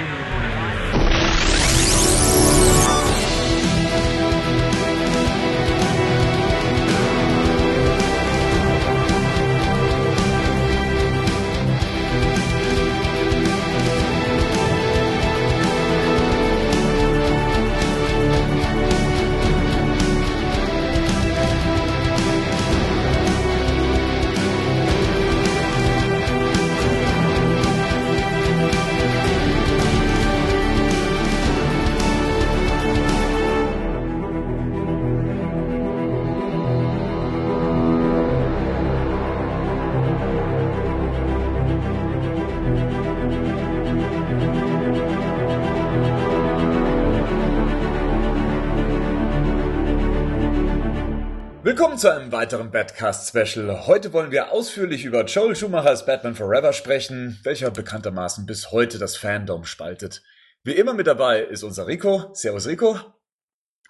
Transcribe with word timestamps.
Amen. 0.00 0.49
Weiteren 52.40 52.70
Batcast 52.70 53.28
Special. 53.28 53.86
Heute 53.86 54.14
wollen 54.14 54.30
wir 54.30 54.50
ausführlich 54.50 55.04
über 55.04 55.26
Joel 55.26 55.54
Schumachers 55.54 56.06
Batman 56.06 56.34
Forever 56.34 56.72
sprechen, 56.72 57.38
welcher 57.42 57.70
bekanntermaßen 57.70 58.46
bis 58.46 58.70
heute 58.70 58.98
das 58.98 59.14
Fandom 59.14 59.64
spaltet. 59.64 60.22
Wie 60.64 60.72
immer 60.72 60.94
mit 60.94 61.06
dabei 61.06 61.42
ist 61.42 61.64
unser 61.64 61.86
Rico. 61.86 62.30
Servus 62.32 62.66
Rico. 62.66 62.98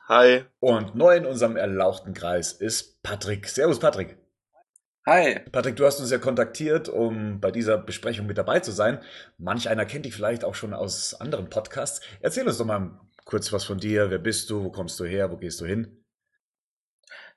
Hi. 0.09 0.47
Und 0.59 0.97
neu 0.97 1.15
in 1.15 1.27
unserem 1.27 1.56
erlauchten 1.56 2.12
Kreis 2.12 2.53
ist 2.53 3.05
Patrick. 3.05 3.47
Servus 3.47 3.78
Patrick. 3.78 4.19
Hi. 5.06 5.39
Patrick, 5.53 5.77
du 5.77 5.87
hast 5.87 6.01
uns 6.01 6.11
ja 6.11 6.19
kontaktiert, 6.19 6.89
um 6.89 7.41
bei 7.41 7.53
dieser 7.53 7.78
Besprechung 7.78 8.27
mit 8.27 8.37
dabei 8.37 8.59
zu 8.59 8.73
sein. 8.73 8.98
Manch 9.39 9.69
einer 9.69 9.87
kennt 9.87 10.06
dich 10.06 10.15
vielleicht 10.17 10.43
auch 10.43 10.56
schon 10.56 10.75
aus 10.75 11.15
anderen 11.15 11.51
Podcasts. 11.51 12.01
Erzähl 12.21 12.48
uns 12.48 12.59
doch 12.59 12.67
mal 12.67 12.98
kurz 13.25 13.53
was 13.53 13.62
von 13.62 13.78
dir. 13.78 14.11
Wer 14.11 14.19
bist 14.19 14.51
du? 14.51 14.65
Wo 14.65 14.73
kommst 14.73 14.98
du 14.98 15.05
her? 15.05 15.31
Wo 15.31 15.37
gehst 15.37 15.61
du 15.61 15.67
hin? 15.67 16.00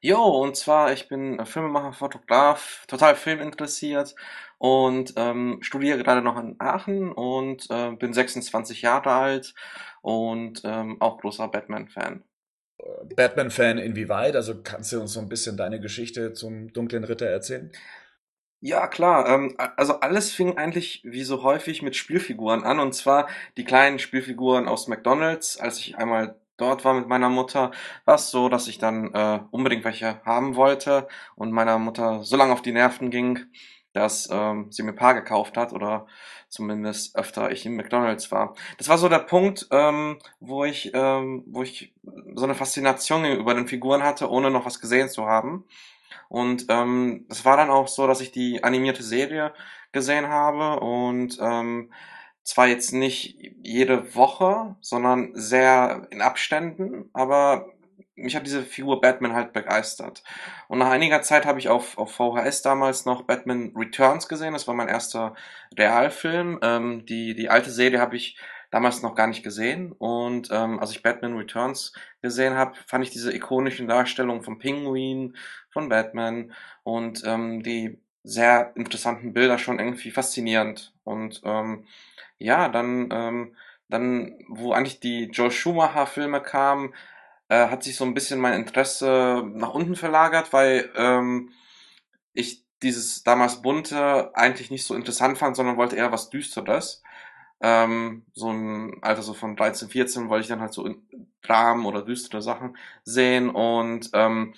Jo, 0.06 0.22
und 0.44 0.58
zwar, 0.58 0.92
ich 0.92 1.08
bin 1.08 1.46
Filmemacher, 1.46 1.94
Fotograf, 1.94 2.84
total 2.88 3.16
filminteressiert 3.16 4.16
und 4.58 5.14
ähm, 5.16 5.60
studiere 5.62 5.98
gerade 5.98 6.22
noch 6.22 6.38
in 6.38 6.58
Aachen 6.60 7.14
und 7.14 7.68
äh, 7.70 7.92
bin 7.92 8.12
26 8.12 8.82
Jahre 8.82 9.12
alt 9.12 9.54
und 10.02 10.62
ähm, 10.66 11.02
auch 11.02 11.20
großer 11.22 11.48
Batman-Fan. 11.48 12.22
Batman-Fan 13.16 13.78
inwieweit? 13.78 14.36
Also 14.36 14.62
kannst 14.62 14.92
du 14.92 15.00
uns 15.00 15.14
so 15.14 15.22
ein 15.22 15.30
bisschen 15.30 15.56
deine 15.56 15.80
Geschichte 15.80 16.34
zum 16.34 16.74
Dunklen 16.74 17.06
Ritter 17.06 17.28
erzählen? 17.28 17.72
Ja, 18.60 18.88
klar. 18.88 19.30
Ähm, 19.30 19.56
also 19.58 20.02
alles 20.02 20.34
fing 20.34 20.58
eigentlich 20.58 21.02
wie 21.06 21.24
so 21.24 21.44
häufig 21.44 21.82
mit 21.82 21.96
Spielfiguren 21.96 22.66
an. 22.66 22.80
Und 22.82 22.94
zwar 22.94 23.30
die 23.56 23.64
kleinen 23.64 24.00
Spielfiguren 24.00 24.68
aus 24.68 24.90
McDonald's, 24.90 25.58
als 25.58 25.80
ich 25.80 25.98
einmal 25.98 26.36
dort 26.58 26.86
war 26.86 26.94
mit 26.94 27.08
meiner 27.08 27.30
Mutter, 27.30 27.72
war 28.06 28.16
es 28.16 28.32
so, 28.32 28.50
dass 28.50 28.68
ich 28.68 28.78
dann 28.78 29.14
äh, 29.14 29.40
unbedingt 29.52 29.84
welche 29.84 30.22
haben 30.26 30.56
wollte 30.56 31.08
und 31.36 31.52
meiner 31.52 31.78
Mutter 31.80 32.24
so 32.24 32.36
lange 32.38 32.54
auf 32.54 32.62
die 32.62 32.72
Nerven 32.72 33.10
ging, 33.10 33.40
dass 33.94 34.30
ähm, 34.32 34.72
sie 34.72 34.84
mir 34.84 34.94
Paar 34.94 35.14
gekauft 35.14 35.58
hat 35.58 35.72
oder 35.72 36.08
zumindest 36.50 37.16
öfter 37.16 37.52
ich 37.52 37.66
in 37.66 37.76
McDonald's 37.76 38.32
war. 38.32 38.56
Das 38.78 38.90
war 38.90 38.98
so 38.98 39.10
der 39.10 39.20
Punkt, 39.20 39.68
ähm, 39.72 40.20
wo 40.40 40.66
ich, 40.66 40.92
ähm, 40.94 41.44
wo 41.48 41.64
ich 41.64 41.94
so 42.36 42.44
eine 42.44 42.56
Faszination 42.56 43.26
über 43.26 43.54
den 43.54 43.68
Figuren 43.68 44.04
hatte, 44.04 44.30
ohne 44.30 44.52
noch 44.52 44.66
was 44.66 44.80
gesehen 44.80 45.10
zu 45.10 45.26
haben. 45.26 45.66
Und 46.30 46.66
ähm, 46.70 47.26
es 47.30 47.46
war 47.46 47.58
dann 47.58 47.70
auch 47.70 47.88
so, 47.88 48.08
dass 48.08 48.22
ich 48.22 48.32
die 48.32 48.64
animierte 48.64 49.04
Serie 49.04 49.54
gesehen 49.92 50.28
habe 50.28 50.80
und 50.80 51.38
ähm, 51.40 51.92
zwar 52.44 52.68
jetzt 52.68 52.92
nicht 52.92 53.38
jede 53.64 54.16
Woche, 54.16 54.76
sondern 54.82 55.32
sehr 55.34 56.08
in 56.12 56.22
Abständen, 56.22 57.10
aber 57.14 57.74
mich 58.16 58.36
hat 58.36 58.46
diese 58.46 58.64
Figur 58.64 59.02
Batman 59.02 59.34
halt 59.34 59.54
begeistert. 59.54 60.24
Und 60.68 60.80
nach 60.80 60.90
einiger 60.90 61.22
Zeit 61.22 61.46
habe 61.46 61.60
ich 61.60 61.70
auf, 61.70 61.98
auf 61.98 62.14
VHS 62.14 62.62
damals 62.62 63.06
noch 63.06 63.24
Batman 63.24 63.74
Returns 63.76 64.28
gesehen. 64.28 64.54
Das 64.54 64.68
war 64.68 64.76
mein 64.76 64.88
erster 64.88 65.36
Realfilm. 65.78 66.60
Ähm, 66.62 67.06
die, 67.06 67.34
die 67.36 67.50
alte 67.50 67.72
Serie 67.72 68.00
habe 68.00 68.16
ich 68.16 68.38
damals 68.70 69.02
noch 69.02 69.16
gar 69.16 69.28
nicht 69.28 69.44
gesehen. 69.44 69.92
Und 69.94 70.50
ähm, 70.52 70.80
als 70.80 70.92
ich 70.92 71.02
Batman 71.04 71.38
Returns 71.38 71.94
gesehen 72.22 72.56
habe, 72.56 72.76
fand 72.88 73.04
ich 73.04 73.12
diese 73.12 73.34
ikonischen 73.34 73.88
Darstellungen 73.88 74.44
vom 74.44 74.60
Pinguin, 74.60 75.36
von 75.70 75.90
Batman 75.90 76.54
und 76.84 77.24
ähm, 77.26 77.64
die 77.64 78.00
sehr 78.24 78.74
interessanten 78.76 79.34
Bilder 79.34 79.58
schon 79.58 79.80
irgendwie 79.80 80.12
faszinierend. 80.12 80.94
Und 81.04 81.42
ähm, 81.44 81.86
ja, 82.40 82.70
dann, 82.70 83.10
ähm, 83.12 83.56
dann, 83.90 84.38
wo 84.50 84.74
eigentlich 84.74 85.00
die 85.00 85.26
Joel 85.26 85.52
Schumacher-Filme 85.52 86.42
kamen, 86.42 86.94
äh, 87.50 87.68
hat 87.68 87.84
sich 87.84 87.96
so 87.96 88.06
ein 88.06 88.14
bisschen 88.14 88.40
mein 88.40 88.54
Interesse 88.54 89.44
nach 89.54 89.74
unten 89.74 89.96
verlagert, 89.96 90.54
weil 90.54 90.92
ähm, 90.96 91.52
ich 92.34 92.64
dieses 92.82 93.24
damals 93.24 93.62
bunte 93.62 94.36
eigentlich 94.36 94.72
nicht 94.72 94.86
so 94.86 94.96
interessant 94.96 95.38
fand, 95.38 95.56
sondern 95.56 95.78
wollte 95.78 95.96
eher 95.96 96.12
was 96.12 96.30
Düsteres. 96.30 97.02
Ähm, 97.62 98.26
so 98.34 98.52
ein 98.52 98.98
Alter 99.02 99.22
so 99.22 99.34
von 99.34 99.56
13, 99.56 99.90
14 99.90 100.30
wollte 100.30 100.42
ich 100.44 100.50
dann 100.50 100.62
halt 100.62 100.74
so 100.74 100.90
Dramen 101.44 101.86
oder 101.86 102.02
düstere 102.02 102.42
Sachen 102.42 102.78
sehen 103.06 103.50
und 103.50 104.10
ähm, 104.14 104.54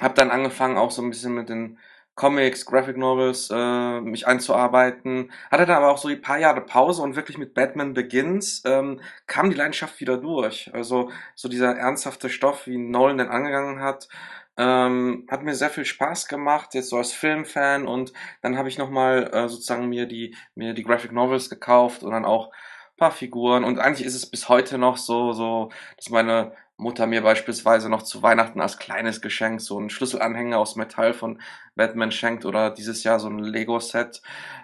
habe 0.00 0.14
dann 0.14 0.30
angefangen 0.30 0.78
auch 0.78 0.90
so 0.90 1.02
ein 1.02 1.10
bisschen 1.10 1.34
mit 1.34 1.48
den 1.48 1.78
Comics, 2.14 2.64
Graphic 2.66 2.96
Novels 2.96 3.50
äh, 3.52 4.00
mich 4.00 4.26
einzuarbeiten. 4.26 5.32
Hatte 5.50 5.66
dann 5.66 5.78
aber 5.78 5.90
auch 5.90 5.98
so 5.98 6.08
ein 6.08 6.20
paar 6.20 6.38
Jahre 6.38 6.60
Pause 6.60 7.02
und 7.02 7.16
wirklich 7.16 7.38
mit 7.38 7.54
Batman 7.54 7.94
Begins 7.94 8.62
ähm, 8.64 9.00
kam 9.26 9.50
die 9.50 9.56
Leidenschaft 9.56 10.00
wieder 10.00 10.16
durch. 10.16 10.70
Also 10.72 11.10
so 11.34 11.48
dieser 11.48 11.76
ernsthafte 11.76 12.28
Stoff, 12.28 12.66
wie 12.66 12.78
Nolan 12.78 13.18
den 13.18 13.28
angegangen 13.28 13.80
hat, 13.80 14.08
ähm, 14.56 15.26
hat 15.30 15.42
mir 15.42 15.54
sehr 15.54 15.70
viel 15.70 15.84
Spaß 15.84 16.28
gemacht, 16.28 16.74
jetzt 16.74 16.90
so 16.90 16.98
als 16.98 17.12
Filmfan 17.12 17.88
und 17.88 18.12
dann 18.42 18.56
habe 18.56 18.68
ich 18.68 18.78
nochmal 18.78 19.30
äh, 19.32 19.48
sozusagen 19.48 19.88
mir 19.88 20.06
die, 20.06 20.36
mir 20.54 20.74
die 20.74 20.84
Graphic 20.84 21.10
Novels 21.12 21.50
gekauft 21.50 22.04
und 22.04 22.12
dann 22.12 22.24
auch 22.24 22.52
paar 22.96 23.10
Figuren 23.10 23.64
und 23.64 23.78
eigentlich 23.78 24.06
ist 24.06 24.14
es 24.14 24.26
bis 24.26 24.48
heute 24.48 24.78
noch 24.78 24.96
so, 24.96 25.32
so, 25.32 25.70
dass 25.96 26.10
meine 26.10 26.52
Mutter 26.76 27.06
mir 27.06 27.22
beispielsweise 27.22 27.88
noch 27.88 28.02
zu 28.02 28.22
Weihnachten 28.22 28.60
als 28.60 28.78
kleines 28.78 29.20
Geschenk 29.20 29.60
so 29.60 29.78
einen 29.78 29.90
Schlüsselanhänger 29.90 30.58
aus 30.58 30.76
Metall 30.76 31.14
von 31.14 31.40
Batman 31.76 32.10
schenkt 32.10 32.44
oder 32.44 32.70
dieses 32.70 33.04
Jahr 33.04 33.20
so 33.20 33.28
ein 33.28 33.38
Lego-Set. 33.38 34.22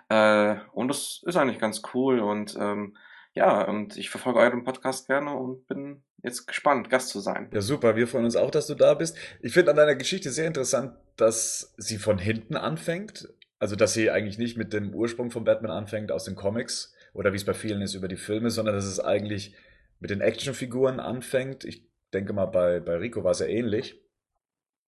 Äh, 0.08 0.56
und 0.72 0.88
das 0.88 1.22
ist 1.24 1.36
eigentlich 1.36 1.60
ganz 1.60 1.82
cool 1.94 2.20
und 2.20 2.56
ähm, 2.58 2.96
ja, 3.34 3.62
und 3.62 3.96
ich 3.96 4.10
verfolge 4.10 4.40
euren 4.40 4.64
Podcast 4.64 5.06
gerne 5.06 5.34
und 5.34 5.66
bin 5.68 6.02
jetzt 6.22 6.46
gespannt, 6.46 6.90
Gast 6.90 7.10
zu 7.10 7.20
sein. 7.20 7.48
Ja, 7.52 7.60
super. 7.60 7.96
Wir 7.96 8.08
freuen 8.08 8.24
uns 8.24 8.36
auch, 8.36 8.50
dass 8.50 8.66
du 8.66 8.74
da 8.74 8.94
bist. 8.94 9.16
Ich 9.40 9.52
finde 9.52 9.70
an 9.70 9.76
deiner 9.76 9.94
Geschichte 9.94 10.30
sehr 10.30 10.48
interessant, 10.48 10.94
dass 11.16 11.74
sie 11.76 11.98
von 11.98 12.18
hinten 12.18 12.56
anfängt. 12.56 13.28
Also, 13.58 13.76
dass 13.76 13.92
sie 13.92 14.10
eigentlich 14.10 14.38
nicht 14.38 14.56
mit 14.56 14.72
dem 14.72 14.94
Ursprung 14.94 15.30
von 15.30 15.44
Batman 15.44 15.70
anfängt 15.70 16.12
aus 16.12 16.24
den 16.24 16.34
Comics 16.34 16.94
oder 17.12 17.32
wie 17.32 17.36
es 17.36 17.44
bei 17.44 17.54
vielen 17.54 17.82
ist 17.82 17.94
über 17.94 18.08
die 18.08 18.16
Filme, 18.16 18.50
sondern 18.50 18.74
dass 18.74 18.86
es 18.86 19.00
eigentlich 19.00 19.54
mit 20.00 20.10
den 20.10 20.22
Actionfiguren 20.22 20.98
anfängt. 20.98 21.64
Ich 21.64 21.89
denke 22.10 22.32
mal, 22.32 22.46
bei, 22.46 22.80
bei 22.80 22.96
Rico 22.96 23.24
war 23.24 23.32
es 23.32 23.40
ja 23.40 23.46
ähnlich. 23.46 24.00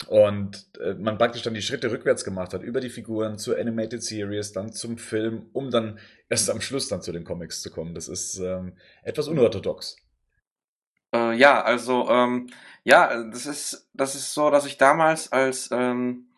Und 0.08 0.70
äh, 0.80 0.94
man 0.96 1.18
praktisch 1.18 1.44
dann 1.44 1.54
die 1.54 1.62
Schritte 1.62 1.92
rückwärts 1.92 2.24
gemacht 2.24 2.54
hat, 2.54 2.64
über 2.64 2.80
die 2.80 2.90
Figuren 2.90 3.38
zur 3.38 3.58
Animated 3.60 4.02
Series, 4.02 4.52
dann 4.52 4.74
zum 4.74 4.98
Film, 4.98 5.50
um 5.54 5.70
dann 5.70 6.00
erst 6.30 6.50
am 6.50 6.62
Schluss 6.62 6.88
dann 6.88 7.02
zu 7.02 7.12
den 7.12 7.24
Comics 7.24 7.62
zu 7.62 7.72
kommen. 7.72 7.94
Das 7.94 8.08
ist 8.08 8.40
ähm, 8.40 8.74
etwas 9.04 9.28
unorthodox. 9.28 9.98
Äh, 11.14 11.34
ja, 11.34 11.62
also 11.62 12.10
ähm, 12.10 12.48
ja, 12.84 13.24
das 13.30 13.46
ist 13.46 13.90
das 13.94 14.16
ist 14.16 14.34
so, 14.34 14.50
dass 14.50 14.66
ich 14.66 14.78
damals 14.78 15.32
als 15.32 15.70
ähm, 15.72 16.30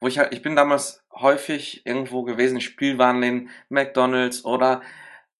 wo 0.00 0.06
ich 0.06 0.18
halt 0.18 0.32
ich 0.32 0.42
bin 0.42 0.54
damals 0.54 1.02
häufig 1.12 1.84
irgendwo 1.86 2.22
gewesen, 2.22 2.60
Spielwarenläden, 2.60 3.50
McDonald's 3.68 4.44
oder 4.44 4.82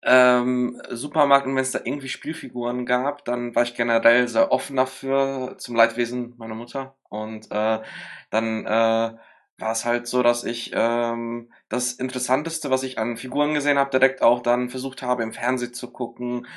ähm, 0.03 0.81
Supermarkt 0.89 1.45
und 1.47 1.55
wenn 1.55 1.61
es 1.63 1.71
da 1.71 1.79
irgendwie 1.83 2.09
Spielfiguren 2.09 2.85
gab, 2.85 3.25
dann 3.25 3.55
war 3.55 3.63
ich 3.63 3.75
generell 3.75 4.27
sehr 4.27 4.51
offen 4.51 4.75
dafür, 4.77 5.55
zum 5.57 5.75
Leidwesen 5.75 6.35
meiner 6.37 6.55
Mutter. 6.55 6.95
Und 7.09 7.51
äh, 7.51 7.79
dann 8.29 8.65
äh, 8.65 8.69
war 9.59 9.71
es 9.71 9.85
halt 9.85 10.07
so, 10.07 10.23
dass 10.23 10.43
ich 10.45 10.71
ähm, 10.73 11.51
das 11.69 11.93
Interessanteste, 11.93 12.69
was 12.71 12.83
ich 12.83 12.97
an 12.97 13.17
Figuren 13.17 13.53
gesehen 13.53 13.77
habe, 13.77 13.89
direkt 13.91 14.21
auch 14.21 14.41
dann 14.41 14.69
versucht 14.69 15.01
habe, 15.01 15.23
im 15.23 15.33
Fernsehen 15.33 15.73
zu 15.73 15.91
gucken. 15.91 16.47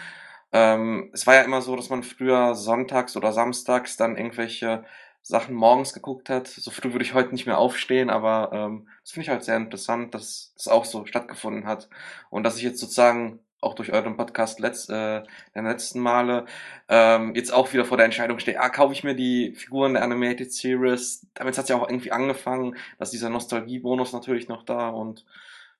Ähm, 0.53 1.11
es 1.12 1.27
war 1.27 1.35
ja 1.35 1.43
immer 1.43 1.62
so, 1.62 1.77
dass 1.77 1.91
man 1.91 2.03
früher 2.03 2.55
sonntags 2.55 3.17
oder 3.17 3.33
samstags 3.33 3.97
dann 3.97 4.17
irgendwelche 4.17 4.85
Sachen 5.23 5.55
morgens 5.55 5.93
geguckt 5.93 6.29
hat. 6.29 6.49
So 6.49 6.71
früh 6.71 6.93
würde 6.93 7.05
ich 7.05 7.15
heute 7.15 7.33
nicht 7.33 7.47
mehr 7.47 7.59
aufstehen, 7.59 8.11
aber 8.11 8.51
ähm, 8.53 8.89
das 9.03 9.13
finde 9.13 9.25
ich 9.25 9.31
halt 9.31 9.45
sehr 9.45 9.57
interessant, 9.57 10.15
dass 10.15 10.53
das 10.57 10.69
auch 10.69 10.85
so 10.85 11.07
stattgefunden 11.07 11.67
hat. 11.67 11.89
Und 12.31 12.45
dass 12.45 12.57
ich 12.57 12.63
jetzt 12.63 12.81
sozusagen 12.81 13.41
auch 13.61 13.75
durch 13.75 13.93
euren 13.93 14.17
Podcast 14.17 14.59
letzt, 14.59 14.91
äh, 14.91 15.23
der 15.55 15.63
letzten 15.63 16.01
Male, 16.01 16.47
ähm, 16.89 17.35
jetzt 17.37 17.53
auch 17.53 17.73
wieder 17.73 17.85
vor 17.85 17.97
der 17.97 18.07
Entscheidung 18.07 18.41
stehe, 18.41 18.61
ah, 18.61 18.69
kaufe 18.69 18.93
ich 18.93 19.05
mir 19.05 19.15
die 19.15 19.55
Figuren 19.55 19.95
der 19.95 20.03
Animated 20.03 20.53
Series. 20.53 21.27
Damit 21.35 21.57
hat 21.57 21.65
es 21.65 21.69
ja 21.69 21.77
auch 21.77 21.89
irgendwie 21.89 22.11
angefangen, 22.11 22.77
dass 22.99 23.13
dieser 23.13 23.31
Nostalgie-Bonus 23.31 24.13
natürlich 24.13 24.49
noch 24.49 24.65
da 24.65 24.89
und 24.89 25.25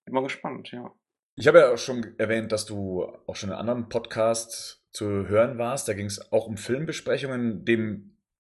bin 0.05 0.15
mal 0.15 0.23
gespannt, 0.23 0.71
ja. 0.71 0.93
Ich 1.35 1.49
habe 1.49 1.61
ja 1.61 1.73
auch 1.73 1.79
schon 1.79 2.15
erwähnt, 2.19 2.53
dass 2.53 2.67
du 2.67 3.11
auch 3.27 3.37
schon 3.37 3.51
in 3.51 3.57
anderen 3.57 3.89
Podcasts 3.89 4.85
zu 4.93 5.27
hören 5.29 5.59
warst. 5.59 5.89
Da 5.89 5.95
ging 5.95 6.07
es 6.07 6.31
auch 6.31 6.47
um 6.47 6.57
Filmbesprechungen. 6.57 7.65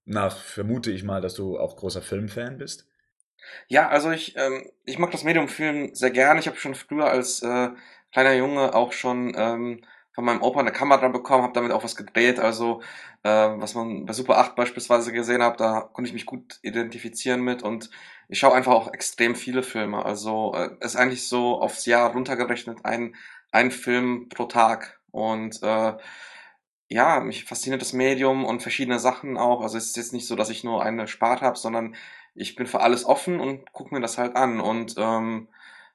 Demnach 0.06 0.36
vermute 0.36 0.90
ich 0.90 1.04
mal, 1.04 1.20
dass 1.20 1.34
du 1.34 1.58
auch 1.58 1.76
großer 1.76 2.02
Filmfan 2.02 2.58
bist. 2.58 2.86
Ja, 3.68 3.88
also 3.88 4.10
ich, 4.10 4.36
ähm, 4.36 4.70
ich 4.84 4.98
mag 4.98 5.10
das 5.10 5.24
Medium 5.24 5.48
Film 5.48 5.94
sehr 5.94 6.10
gerne. 6.10 6.40
Ich 6.40 6.46
habe 6.46 6.56
schon 6.56 6.74
früher 6.74 7.06
als 7.06 7.42
äh, 7.42 7.70
kleiner 8.12 8.34
Junge 8.34 8.74
auch 8.74 8.92
schon 8.92 9.34
ähm, 9.36 9.84
von 10.14 10.24
meinem 10.24 10.42
Opa 10.42 10.60
eine 10.60 10.72
Kamera 10.72 11.08
bekommen, 11.08 11.42
habe 11.42 11.54
damit 11.54 11.72
auch 11.72 11.84
was 11.84 11.96
gedreht. 11.96 12.38
Also 12.38 12.82
äh, 13.22 13.30
was 13.30 13.74
man 13.74 14.04
bei 14.06 14.12
Super 14.12 14.38
8 14.38 14.54
beispielsweise 14.56 15.12
gesehen 15.12 15.42
hat, 15.42 15.60
da 15.60 15.80
konnte 15.92 16.08
ich 16.08 16.14
mich 16.14 16.26
gut 16.26 16.58
identifizieren 16.62 17.42
mit 17.42 17.62
und 17.62 17.90
ich 18.28 18.38
schaue 18.38 18.54
einfach 18.54 18.72
auch 18.72 18.92
extrem 18.92 19.34
viele 19.34 19.62
Filme. 19.62 20.04
Also 20.04 20.54
äh, 20.54 20.70
ist 20.80 20.96
eigentlich 20.96 21.28
so 21.28 21.60
aufs 21.60 21.86
Jahr 21.86 22.12
runtergerechnet 22.12 22.84
ein, 22.84 23.16
ein 23.50 23.70
Film 23.70 24.28
pro 24.28 24.44
Tag. 24.46 25.00
Und 25.10 25.62
äh, 25.62 25.92
ja, 26.92 27.20
mich 27.20 27.44
fasziniert 27.44 27.80
das 27.80 27.92
Medium 27.92 28.44
und 28.44 28.62
verschiedene 28.62 28.98
Sachen 28.98 29.38
auch. 29.38 29.62
Also 29.62 29.78
es 29.78 29.86
ist 29.86 29.96
jetzt 29.96 30.12
nicht 30.12 30.26
so, 30.26 30.36
dass 30.36 30.50
ich 30.50 30.62
nur 30.62 30.82
eine 30.82 31.08
Sparte 31.08 31.44
habe, 31.44 31.58
sondern 31.58 31.94
ich 32.34 32.54
bin 32.54 32.66
für 32.66 32.80
alles 32.80 33.04
offen 33.04 33.40
und 33.40 33.72
gucke 33.72 33.94
mir 33.94 34.00
das 34.00 34.18
halt 34.18 34.36
an. 34.36 34.60
Und 34.60 34.94
ähm, 34.98 35.48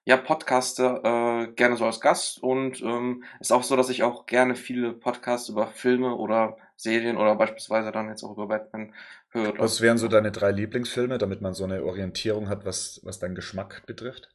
ja, 0.06 0.18
Podcaste 0.18 1.02
äh, 1.04 1.54
gerne 1.54 1.78
so 1.78 1.86
als 1.86 2.00
Gast 2.00 2.42
und 2.42 2.82
ähm, 2.82 3.24
ist 3.40 3.52
auch 3.52 3.64
so, 3.64 3.76
dass 3.76 3.90
ich 3.90 4.04
auch 4.04 4.26
gerne 4.26 4.56
viele 4.56 4.94
Podcasts 4.94 5.50
über 5.50 5.68
Filme 5.68 6.16
oder 6.16 6.58
Serien 6.76 7.18
oder 7.18 7.36
beispielsweise 7.36 7.92
dann 7.92 8.10
jetzt 8.10 8.24
auch 8.24 8.32
über 8.32 8.48
Batman 8.48 8.94
höre. 9.30 9.58
Was 9.60 9.82
wären 9.82 9.98
so 9.98 10.08
deine 10.08 10.32
drei 10.32 10.52
Lieblingsfilme, 10.52 11.18
damit 11.18 11.42
man 11.42 11.54
so 11.54 11.66
eine 11.66 11.84
Orientierung 11.84 12.50
hat, 12.50 12.66
was, 12.66 13.02
was 13.04 13.20
deinen 13.20 13.36
Geschmack 13.36 13.84
betrifft? 13.86 14.30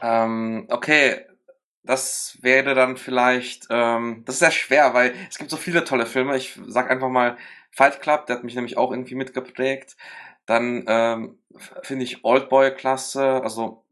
Ähm, 0.00 0.66
okay, 0.68 1.24
das 1.86 2.38
wäre 2.42 2.74
dann 2.74 2.96
vielleicht, 2.96 3.66
ähm, 3.70 4.22
das 4.26 4.36
ist 4.36 4.40
sehr 4.40 4.50
schwer, 4.50 4.94
weil 4.94 5.14
es 5.30 5.38
gibt 5.38 5.50
so 5.50 5.56
viele 5.56 5.84
tolle 5.84 6.06
Filme. 6.06 6.36
Ich 6.36 6.58
sag 6.66 6.90
einfach 6.90 7.08
mal 7.08 7.36
Fight 7.70 8.00
Club, 8.00 8.26
der 8.26 8.36
hat 8.36 8.44
mich 8.44 8.54
nämlich 8.54 8.76
auch 8.76 8.90
irgendwie 8.90 9.14
mitgeprägt. 9.14 9.96
Dann 10.46 10.84
ähm, 10.86 11.38
finde 11.82 12.04
ich 12.04 12.24
Oldboy 12.24 12.74
klasse, 12.74 13.42
also 13.42 13.84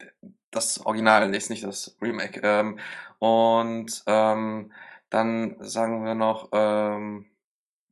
das 0.50 0.84
Original 0.86 1.34
ist 1.34 1.50
nicht 1.50 1.64
das 1.64 1.96
Remake. 2.00 2.40
Ähm, 2.42 2.78
und 3.18 4.02
ähm, 4.06 4.72
dann 5.10 5.56
sagen 5.60 6.04
wir 6.04 6.14
noch, 6.14 6.48
ähm, 6.52 7.26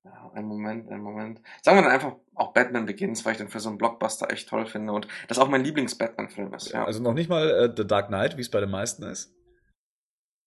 ja, 0.05 0.31
einen 0.35 0.47
Moment, 0.47 0.91
einen 0.91 1.03
Moment. 1.03 1.41
Sagen 1.63 1.79
wir 1.79 1.83
dann 1.83 1.93
einfach 1.93 2.15
auch 2.35 2.53
Batman 2.53 2.87
Begins, 2.87 3.25
weil 3.25 3.33
ich 3.33 3.39
den 3.39 3.49
für 3.49 3.61
so 3.61 3.69
einen 3.69 3.79
Blockbuster 3.79 4.31
echt 4.31 4.49
toll 4.49 4.67
finde 4.67 4.93
und 4.93 5.07
das 5.29 5.39
auch 5.39 5.49
mein 5.49 5.63
Lieblings-Batman-Film 5.65 6.55
ist. 6.55 6.73
Ja. 6.73 6.85
Also 6.85 7.03
noch 7.03 7.15
nicht 7.15 7.29
mal 7.29 7.51
äh, 7.51 7.73
The 7.77 7.87
Dark 7.87 8.09
Knight, 8.09 8.37
wie 8.37 8.41
es 8.41 8.51
bei 8.51 8.61
den 8.61 8.71
meisten 8.71 9.05
ist? 9.05 9.33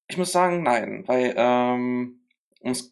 Ich 0.07 0.17
muss 0.17 0.31
sagen, 0.31 0.63
nein, 0.63 1.03
weil, 1.07 1.33
ähm, 1.37 2.19
um 2.59 2.71
es 2.71 2.91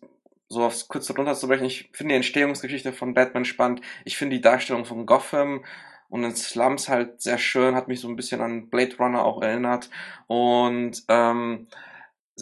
so 0.50 0.64
aufs 0.64 0.88
kurze 0.88 1.16
runterzubrechen, 1.16 1.66
ich 1.66 1.90
finde 1.94 2.14
die 2.14 2.18
Entstehungsgeschichte 2.18 2.94
von 2.94 3.14
Batman 3.14 3.46
spannend. 3.46 3.82
Ich 4.06 4.18
finde 4.18 4.36
die 4.36 4.42
Darstellung 4.42 4.86
von 4.86 5.06
Gotham 5.06 5.64
und 6.10 6.24
den 6.24 6.36
Slums 6.36 6.90
halt 6.90 7.22
sehr 7.22 7.38
schön, 7.38 7.76
hat 7.76 7.88
mich 7.88 8.00
so 8.00 8.08
ein 8.08 8.16
bisschen 8.16 8.42
an 8.42 8.70
Blade 8.70 8.96
Runner 8.98 9.24
auch 9.26 9.42
erinnert. 9.42 9.90
Und 10.28 11.04
ähm, 11.08 11.68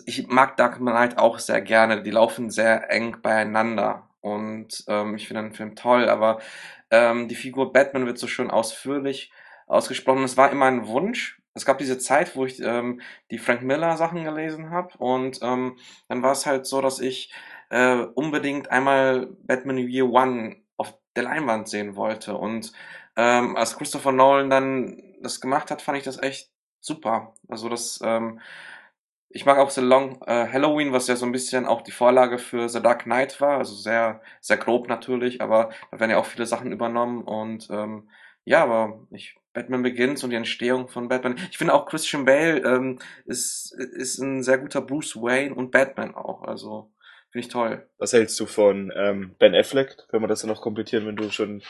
ich 0.05 0.27
mag 0.27 0.57
Dark 0.57 0.77
Knight 0.77 1.17
auch 1.17 1.39
sehr 1.39 1.61
gerne. 1.61 2.03
Die 2.03 2.11
laufen 2.11 2.49
sehr 2.49 2.89
eng 2.91 3.17
beieinander. 3.21 4.09
Und 4.21 4.83
ähm, 4.87 5.15
ich 5.15 5.27
finde 5.27 5.43
den 5.43 5.53
Film 5.53 5.75
toll, 5.75 6.07
aber 6.09 6.39
ähm, 6.91 7.27
die 7.27 7.35
Figur 7.35 7.73
Batman 7.73 8.05
wird 8.05 8.19
so 8.19 8.27
schön 8.27 8.51
ausführlich 8.51 9.31
ausgesprochen. 9.67 10.23
Es 10.23 10.37
war 10.37 10.51
immer 10.51 10.65
ein 10.65 10.87
Wunsch, 10.87 11.40
es 11.53 11.65
gab 11.65 11.77
diese 11.79 11.97
Zeit, 11.97 12.35
wo 12.35 12.45
ich 12.45 12.61
ähm, 12.61 13.01
die 13.31 13.37
Frank 13.37 13.61
Miller 13.63 13.97
Sachen 13.97 14.23
gelesen 14.23 14.69
habe 14.69 14.97
und 14.97 15.39
ähm, 15.41 15.77
dann 16.07 16.23
war 16.23 16.31
es 16.31 16.45
halt 16.45 16.65
so, 16.65 16.81
dass 16.81 16.99
ich 16.99 17.33
äh, 17.69 17.95
unbedingt 18.15 18.71
einmal 18.71 19.27
Batman 19.43 19.77
Year 19.77 20.05
One 20.09 20.57
auf 20.77 20.93
der 21.15 21.23
Leinwand 21.23 21.67
sehen 21.69 21.95
wollte 21.95 22.35
und 22.37 22.71
ähm, 23.17 23.55
als 23.57 23.77
Christopher 23.77 24.11
Nolan 24.11 24.49
dann 24.49 25.03
das 25.21 25.41
gemacht 25.41 25.71
hat, 25.71 25.81
fand 25.81 25.97
ich 25.97 26.03
das 26.03 26.21
echt 26.21 26.49
super. 26.79 27.33
Also 27.49 27.69
das 27.69 27.99
ähm, 28.03 28.39
ich 29.29 29.45
mag 29.45 29.57
auch 29.57 29.69
The 29.69 29.81
Long 29.81 30.21
äh, 30.27 30.47
Halloween, 30.51 30.91
was 30.93 31.07
ja 31.07 31.15
so 31.15 31.25
ein 31.25 31.31
bisschen 31.31 31.65
auch 31.65 31.81
die 31.81 31.91
Vorlage 31.91 32.37
für 32.37 32.67
The 32.69 32.81
Dark 32.81 33.03
Knight 33.03 33.39
war, 33.41 33.57
also 33.59 33.73
sehr 33.75 34.21
sehr 34.41 34.57
grob 34.57 34.87
natürlich, 34.89 35.41
aber 35.41 35.69
da 35.91 35.99
werden 35.99 36.11
ja 36.11 36.17
auch 36.17 36.25
viele 36.25 36.45
Sachen 36.45 36.71
übernommen 36.71 37.23
und 37.23 37.69
ähm, 37.71 38.09
ja, 38.45 38.63
aber 38.63 38.99
ich 39.11 39.37
Batman 39.53 39.83
Begins 39.83 40.23
und 40.23 40.29
die 40.29 40.35
Entstehung 40.35 40.87
von 40.87 41.07
Batman. 41.07 41.37
Ich 41.49 41.57
finde 41.57 41.73
auch 41.73 41.85
Christian 41.85 42.25
Bale 42.25 42.59
ähm, 42.59 42.99
ist, 43.25 43.73
ist 43.73 44.19
ein 44.19 44.43
sehr 44.43 44.57
guter 44.57 44.81
Bruce 44.81 45.15
Wayne 45.15 45.53
und 45.53 45.71
Batman 45.71 46.15
auch. 46.15 46.43
Also 46.43 46.91
finde 47.31 47.45
ich 47.45 47.51
toll. 47.51 47.87
Was 47.97 48.13
hältst 48.13 48.39
du 48.39 48.45
von 48.45 48.91
ähm, 48.95 49.35
Ben 49.39 49.55
Affleck? 49.55 49.97
Können 50.09 50.23
wir 50.23 50.27
das 50.27 50.41
dann 50.41 50.49
noch 50.49 50.61
komplettieren, 50.61 51.05
wenn 51.05 51.15
du 51.15 51.29
schon 51.31 51.61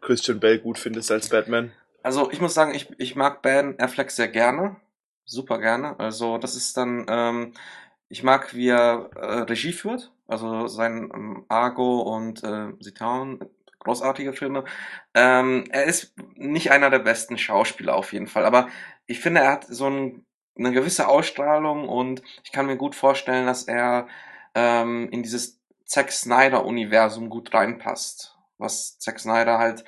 Christian 0.00 0.40
Bale 0.40 0.60
gut 0.60 0.78
findest 0.78 1.10
als 1.10 1.28
Batman? 1.28 1.72
Also 2.02 2.30
ich 2.30 2.40
muss 2.40 2.54
sagen, 2.54 2.74
ich, 2.74 2.88
ich 2.98 3.16
mag 3.16 3.42
Ben 3.42 3.78
Affleck 3.78 4.10
sehr 4.10 4.28
gerne. 4.28 4.76
Super 5.24 5.58
gerne. 5.58 5.98
Also 5.98 6.38
das 6.38 6.56
ist 6.56 6.76
dann, 6.76 7.06
ähm, 7.08 7.52
ich 8.08 8.22
mag, 8.22 8.54
wie 8.54 8.68
er 8.68 9.10
äh, 9.16 9.40
Regie 9.42 9.72
führt. 9.72 10.12
Also 10.26 10.68
sein 10.68 11.10
ähm, 11.14 11.44
Argo 11.48 12.02
und 12.02 12.42
äh, 12.44 12.72
Town 12.92 13.40
großartige 13.80 14.32
Filme. 14.32 14.64
Ähm, 15.14 15.64
er 15.70 15.84
ist 15.84 16.14
nicht 16.36 16.70
einer 16.70 16.90
der 16.90 17.00
besten 17.00 17.38
Schauspieler 17.38 17.96
auf 17.96 18.12
jeden 18.12 18.28
Fall, 18.28 18.44
aber 18.44 18.68
ich 19.06 19.20
finde, 19.20 19.40
er 19.40 19.52
hat 19.52 19.66
so 19.66 19.88
ein, 19.88 20.24
eine 20.56 20.72
gewisse 20.72 21.08
Ausstrahlung 21.08 21.88
und 21.88 22.22
ich 22.44 22.52
kann 22.52 22.66
mir 22.66 22.76
gut 22.76 22.94
vorstellen, 22.94 23.46
dass 23.46 23.64
er 23.64 24.08
ähm, 24.54 25.08
in 25.10 25.22
dieses 25.22 25.60
Zack 25.84 26.12
Snyder-Universum 26.12 27.30
gut 27.30 27.52
reinpasst, 27.52 28.36
was 28.58 28.98
Zack 28.98 29.18
Snyder 29.20 29.58
halt 29.58 29.84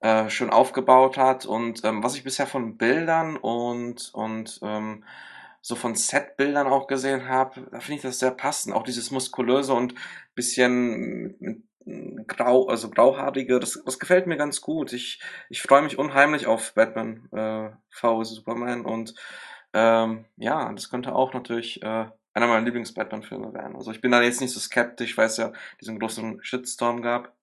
äh, 0.00 0.28
schön 0.30 0.50
aufgebaut 0.50 1.16
hat 1.16 1.46
und 1.46 1.84
ähm, 1.84 2.02
was 2.02 2.16
ich 2.16 2.24
bisher 2.24 2.46
von 2.46 2.76
Bildern 2.76 3.36
und 3.36 4.10
und 4.14 4.60
ähm, 4.62 5.04
so 5.62 5.76
von 5.76 5.94
Setbildern 5.94 6.66
auch 6.66 6.86
gesehen 6.86 7.28
habe, 7.28 7.68
da 7.70 7.80
finde 7.80 7.96
ich 7.96 8.02
das 8.02 8.18
sehr 8.18 8.30
passend. 8.30 8.74
Auch 8.74 8.82
dieses 8.82 9.10
muskulöse 9.10 9.74
und 9.74 9.94
bisschen 10.34 11.36
mit, 11.38 11.62
grau, 12.26 12.68
also 12.68 12.90
grauhaarige, 12.90 13.60
das, 13.60 13.80
das 13.84 13.98
gefällt 13.98 14.26
mir 14.26 14.36
ganz 14.36 14.60
gut. 14.60 14.92
Ich, 14.92 15.20
ich 15.48 15.62
freue 15.62 15.82
mich 15.82 15.98
unheimlich 15.98 16.46
auf 16.46 16.74
Batman 16.74 17.28
äh, 17.32 17.70
v 17.90 18.24
Superman 18.24 18.84
und 18.84 19.14
ähm, 19.72 20.24
ja, 20.36 20.72
das 20.72 20.90
könnte 20.90 21.14
auch 21.14 21.32
natürlich 21.32 21.82
äh, 21.82 22.06
einer 22.32 22.46
meiner 22.46 22.64
Lieblings-Batman-Filme 22.64 23.52
werden. 23.54 23.76
Also 23.76 23.90
ich 23.90 24.00
bin 24.00 24.10
da 24.10 24.22
jetzt 24.22 24.40
nicht 24.40 24.52
so 24.52 24.60
skeptisch, 24.60 25.16
weil 25.16 25.26
es 25.26 25.36
ja 25.36 25.52
diesen 25.80 25.98
großen 25.98 26.42
Shitstorm 26.42 27.02
gab. 27.02 27.34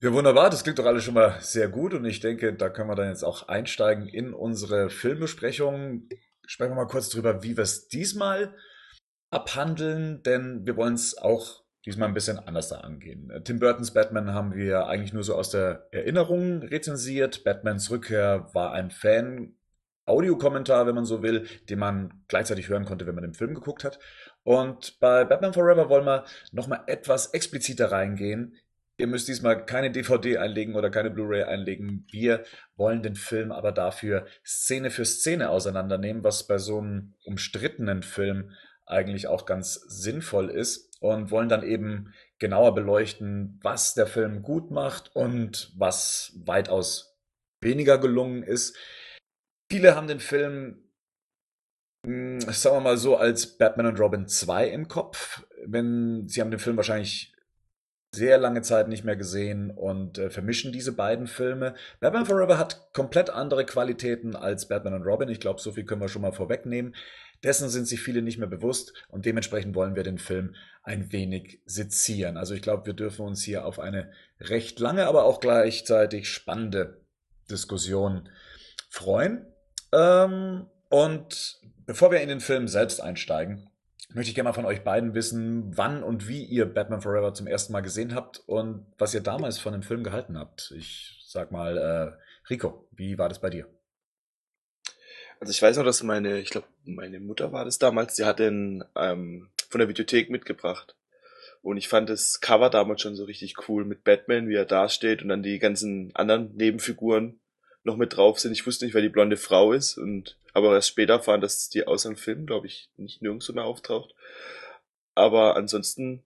Ja, 0.00 0.12
wunderbar. 0.12 0.48
Das 0.48 0.62
klingt 0.62 0.78
doch 0.78 0.86
alles 0.86 1.04
schon 1.04 1.14
mal 1.14 1.38
sehr 1.40 1.68
gut 1.68 1.92
und 1.92 2.04
ich 2.04 2.20
denke, 2.20 2.54
da 2.54 2.68
können 2.68 2.88
wir 2.88 2.94
dann 2.94 3.08
jetzt 3.08 3.24
auch 3.24 3.48
einsteigen 3.48 4.06
in 4.06 4.32
unsere 4.32 4.90
Filmbesprechung. 4.90 6.08
Sprechen 6.46 6.70
wir 6.72 6.76
mal 6.76 6.86
kurz 6.86 7.08
drüber, 7.08 7.42
wie 7.42 7.56
wir 7.56 7.64
es 7.64 7.88
diesmal 7.88 8.54
abhandeln, 9.30 10.22
denn 10.22 10.64
wir 10.64 10.76
wollen 10.76 10.94
es 10.94 11.18
auch 11.18 11.64
diesmal 11.86 12.08
ein 12.08 12.14
bisschen 12.14 12.38
anders 12.38 12.68
da 12.68 12.78
angehen. 12.78 13.30
Äh, 13.30 13.42
Tim 13.42 13.58
Burtons 13.58 13.92
Batman 13.92 14.32
haben 14.34 14.54
wir 14.54 14.86
eigentlich 14.86 15.12
nur 15.12 15.24
so 15.24 15.34
aus 15.34 15.50
der 15.50 15.86
Erinnerung 15.90 16.62
rezensiert. 16.62 17.44
Batmans 17.44 17.90
Rückkehr 17.90 18.48
war 18.52 18.72
ein 18.72 18.90
Fan. 18.90 19.54
Audiokommentar, 20.04 20.86
wenn 20.86 20.94
man 20.94 21.04
so 21.04 21.22
will, 21.22 21.46
den 21.68 21.78
man 21.78 22.24
gleichzeitig 22.28 22.70
hören 22.70 22.86
konnte, 22.86 23.06
wenn 23.06 23.14
man 23.14 23.24
den 23.24 23.34
Film 23.34 23.54
geguckt 23.54 23.84
hat. 23.84 23.98
Und 24.42 24.98
bei 25.00 25.24
Batman 25.24 25.52
Forever 25.52 25.90
wollen 25.90 26.06
wir 26.06 26.24
nochmal 26.50 26.80
etwas 26.86 27.34
expliziter 27.34 27.92
reingehen. 27.92 28.56
Ihr 28.96 29.06
müsst 29.06 29.28
diesmal 29.28 29.66
keine 29.66 29.92
DVD 29.92 30.38
einlegen 30.38 30.76
oder 30.76 30.88
keine 30.88 31.10
Blu-ray 31.10 31.42
einlegen. 31.42 32.06
Wir 32.10 32.42
wollen 32.74 33.02
den 33.02 33.16
Film 33.16 33.52
aber 33.52 33.70
dafür 33.70 34.26
Szene 34.44 34.90
für 34.90 35.04
Szene 35.04 35.50
auseinandernehmen, 35.50 36.24
was 36.24 36.46
bei 36.46 36.56
so 36.56 36.78
einem 36.78 37.12
umstrittenen 37.24 38.02
Film 38.02 38.52
eigentlich 38.86 39.26
auch 39.26 39.44
ganz 39.44 39.74
sinnvoll 39.74 40.48
ist 40.48 40.87
und 41.00 41.30
wollen 41.30 41.48
dann 41.48 41.62
eben 41.62 42.12
genauer 42.38 42.74
beleuchten, 42.74 43.58
was 43.62 43.94
der 43.94 44.06
Film 44.06 44.42
gut 44.42 44.70
macht 44.70 45.14
und 45.14 45.72
was 45.76 46.32
weitaus 46.44 47.18
weniger 47.60 47.98
gelungen 47.98 48.42
ist. 48.42 48.76
Viele 49.70 49.94
haben 49.94 50.08
den 50.08 50.20
Film, 50.20 50.90
hm, 52.06 52.40
sagen 52.40 52.76
wir 52.76 52.80
mal 52.80 52.98
so, 52.98 53.16
als 53.16 53.58
Batman 53.58 53.86
und 53.86 54.00
Robin 54.00 54.26
2 54.26 54.68
im 54.68 54.88
Kopf. 54.88 55.44
Wenn, 55.64 56.28
sie 56.28 56.40
haben 56.40 56.50
den 56.50 56.60
Film 56.60 56.76
wahrscheinlich 56.76 57.34
sehr 58.14 58.38
lange 58.38 58.62
Zeit 58.62 58.88
nicht 58.88 59.04
mehr 59.04 59.16
gesehen 59.16 59.70
und 59.70 60.18
äh, 60.18 60.30
vermischen 60.30 60.72
diese 60.72 60.92
beiden 60.92 61.26
Filme. 61.26 61.74
Batman 62.00 62.24
Forever 62.24 62.58
hat 62.58 62.92
komplett 62.94 63.28
andere 63.28 63.66
Qualitäten 63.66 64.34
als 64.34 64.66
Batman 64.66 64.94
und 64.94 65.02
Robin. 65.02 65.28
Ich 65.28 65.40
glaube, 65.40 65.60
so 65.60 65.72
viel 65.72 65.84
können 65.84 66.00
wir 66.00 66.08
schon 66.08 66.22
mal 66.22 66.32
vorwegnehmen. 66.32 66.94
Dessen 67.44 67.68
sind 67.68 67.86
sich 67.86 68.00
viele 68.00 68.22
nicht 68.22 68.38
mehr 68.38 68.48
bewusst 68.48 68.92
und 69.08 69.24
dementsprechend 69.26 69.74
wollen 69.74 69.94
wir 69.94 70.02
den 70.02 70.18
Film 70.18 70.54
ein 70.82 71.12
wenig 71.12 71.60
sezieren. 71.66 72.36
Also 72.36 72.54
ich 72.54 72.62
glaube, 72.62 72.86
wir 72.86 72.94
dürfen 72.94 73.26
uns 73.26 73.42
hier 73.42 73.64
auf 73.64 73.78
eine 73.78 74.10
recht 74.40 74.80
lange, 74.80 75.06
aber 75.06 75.24
auch 75.24 75.40
gleichzeitig 75.40 76.28
spannende 76.28 77.00
Diskussion 77.50 78.28
freuen. 78.88 79.46
Ähm, 79.92 80.66
und 80.88 81.60
bevor 81.86 82.10
wir 82.10 82.20
in 82.20 82.28
den 82.28 82.40
Film 82.40 82.68
selbst 82.68 83.00
einsteigen, 83.00 83.68
möchte 84.14 84.30
ich 84.30 84.34
gerne 84.34 84.48
mal 84.48 84.54
von 84.54 84.64
euch 84.64 84.82
beiden 84.82 85.14
wissen, 85.14 85.76
wann 85.76 86.02
und 86.02 86.28
wie 86.28 86.42
ihr 86.42 86.66
Batman 86.66 87.02
Forever 87.02 87.34
zum 87.34 87.46
ersten 87.46 87.72
Mal 87.72 87.82
gesehen 87.82 88.14
habt 88.14 88.40
und 88.46 88.86
was 88.98 89.14
ihr 89.14 89.20
damals 89.20 89.58
von 89.58 89.72
dem 89.72 89.82
Film 89.82 90.02
gehalten 90.02 90.38
habt. 90.38 90.72
Ich 90.76 91.22
sag 91.26 91.52
mal, 91.52 91.76
äh, 91.76 92.48
Rico, 92.48 92.88
wie 92.92 93.18
war 93.18 93.28
das 93.28 93.40
bei 93.40 93.50
dir? 93.50 93.66
Also 95.40 95.52
ich 95.52 95.62
weiß 95.62 95.76
noch, 95.76 95.84
dass 95.84 96.02
meine, 96.02 96.40
ich 96.40 96.50
glaube, 96.50 96.66
meine 96.84 97.20
Mutter 97.20 97.52
war 97.52 97.64
das 97.64 97.78
damals, 97.78 98.14
die 98.14 98.24
hat 98.24 98.38
den 98.38 98.84
ähm, 98.96 99.48
von 99.68 99.78
der 99.78 99.88
Videothek 99.88 100.30
mitgebracht. 100.30 100.96
Und 101.62 101.76
ich 101.76 101.88
fand 101.88 102.08
das 102.08 102.40
Cover 102.40 102.70
damals 102.70 103.02
schon 103.02 103.16
so 103.16 103.24
richtig 103.24 103.68
cool 103.68 103.84
mit 103.84 104.04
Batman, 104.04 104.48
wie 104.48 104.54
er 104.54 104.64
dasteht 104.64 105.22
und 105.22 105.28
dann 105.28 105.42
die 105.42 105.58
ganzen 105.58 106.14
anderen 106.14 106.54
Nebenfiguren 106.56 107.40
noch 107.82 107.96
mit 107.96 108.16
drauf 108.16 108.38
sind. 108.38 108.52
Ich 108.52 108.66
wusste 108.66 108.84
nicht, 108.84 108.94
wer 108.94 109.02
die 109.02 109.08
blonde 109.08 109.36
Frau 109.36 109.72
ist 109.72 109.96
und 109.98 110.38
aber 110.54 110.74
erst 110.74 110.88
später 110.88 111.14
erfahren, 111.14 111.40
dass 111.40 111.68
die 111.68 111.86
außer 111.86 112.08
dem 112.08 112.16
Film, 112.16 112.46
glaube 112.46 112.66
ich, 112.66 112.90
nicht 112.96 113.22
nirgendwo 113.22 113.52
mehr 113.52 113.64
auftaucht. 113.64 114.14
Aber 115.14 115.56
ansonsten 115.56 116.24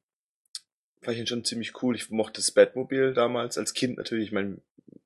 fand 1.01 1.15
ich 1.15 1.21
ihn 1.21 1.27
schon 1.27 1.45
ziemlich 1.45 1.83
cool. 1.83 1.97
Ich 1.97 2.11
mochte 2.11 2.41
das 2.41 2.51
Batmobil 2.51 3.13
damals 3.15 3.59
als 3.59 3.75
Kind 3.75 3.99
natürlich. 3.99 4.27
Ich 4.27 4.33
meine, 4.33 4.59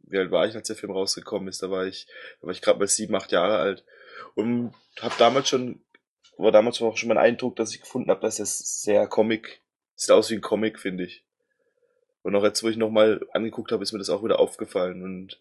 wie 0.02 0.18
alt 0.18 0.30
war 0.30 0.46
ich, 0.46 0.54
als 0.54 0.68
der 0.68 0.76
Film 0.76 0.92
rausgekommen 0.92 1.48
ist? 1.48 1.62
Da 1.62 1.70
war 1.70 1.86
ich, 1.86 2.06
da 2.40 2.46
war 2.46 2.52
ich 2.52 2.62
gerade 2.62 2.78
mal 2.78 2.86
sieben, 2.86 3.14
acht 3.14 3.32
Jahre 3.32 3.58
alt 3.58 3.84
und 4.34 4.72
habe 5.00 5.14
damals 5.18 5.48
schon, 5.48 5.84
war 6.38 6.52
damals 6.52 6.80
auch 6.80 6.96
schon 6.96 7.08
mein 7.08 7.18
Eindruck, 7.18 7.56
dass 7.56 7.74
ich 7.74 7.80
gefunden 7.80 8.10
habe, 8.10 8.20
dass 8.20 8.36
das 8.36 8.82
sehr 8.82 9.06
Comic, 9.06 9.62
sieht 9.94 10.10
aus 10.10 10.30
wie 10.30 10.34
ein 10.34 10.40
Comic, 10.40 10.78
finde 10.78 11.04
ich. 11.04 11.24
Und 12.22 12.34
auch 12.34 12.44
jetzt, 12.44 12.62
wo 12.62 12.68
ich 12.68 12.76
nochmal 12.76 13.26
angeguckt 13.32 13.72
habe, 13.72 13.82
ist 13.82 13.92
mir 13.92 13.98
das 13.98 14.10
auch 14.10 14.24
wieder 14.24 14.40
aufgefallen 14.40 15.02
und 15.02 15.40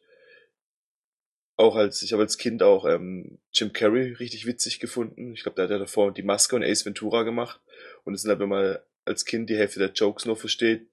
auch 1.57 1.75
als, 1.75 2.01
ich 2.01 2.13
habe 2.13 2.23
als 2.23 2.37
Kind 2.37 2.63
auch 2.63 2.85
ähm, 2.85 3.39
Jim 3.53 3.71
Carrey 3.71 4.13
richtig 4.13 4.45
witzig 4.45 4.79
gefunden. 4.79 5.33
Ich 5.33 5.43
glaube, 5.43 5.55
der 5.55 5.65
hat 5.65 5.71
ja 5.71 5.77
davor 5.77 6.13
die 6.13 6.23
Maske 6.23 6.55
und 6.55 6.63
Ace 6.63 6.85
Ventura 6.85 7.23
gemacht. 7.23 7.61
Und 8.03 8.13
es 8.13 8.21
sind 8.21 8.29
halt, 8.29 8.39
wenn 8.39 8.49
man 8.49 8.77
als 9.05 9.25
Kind 9.25 9.49
die 9.49 9.57
Hälfte 9.57 9.79
der 9.79 9.91
Jokes 9.93 10.25
nur 10.25 10.35
versteht, 10.35 10.89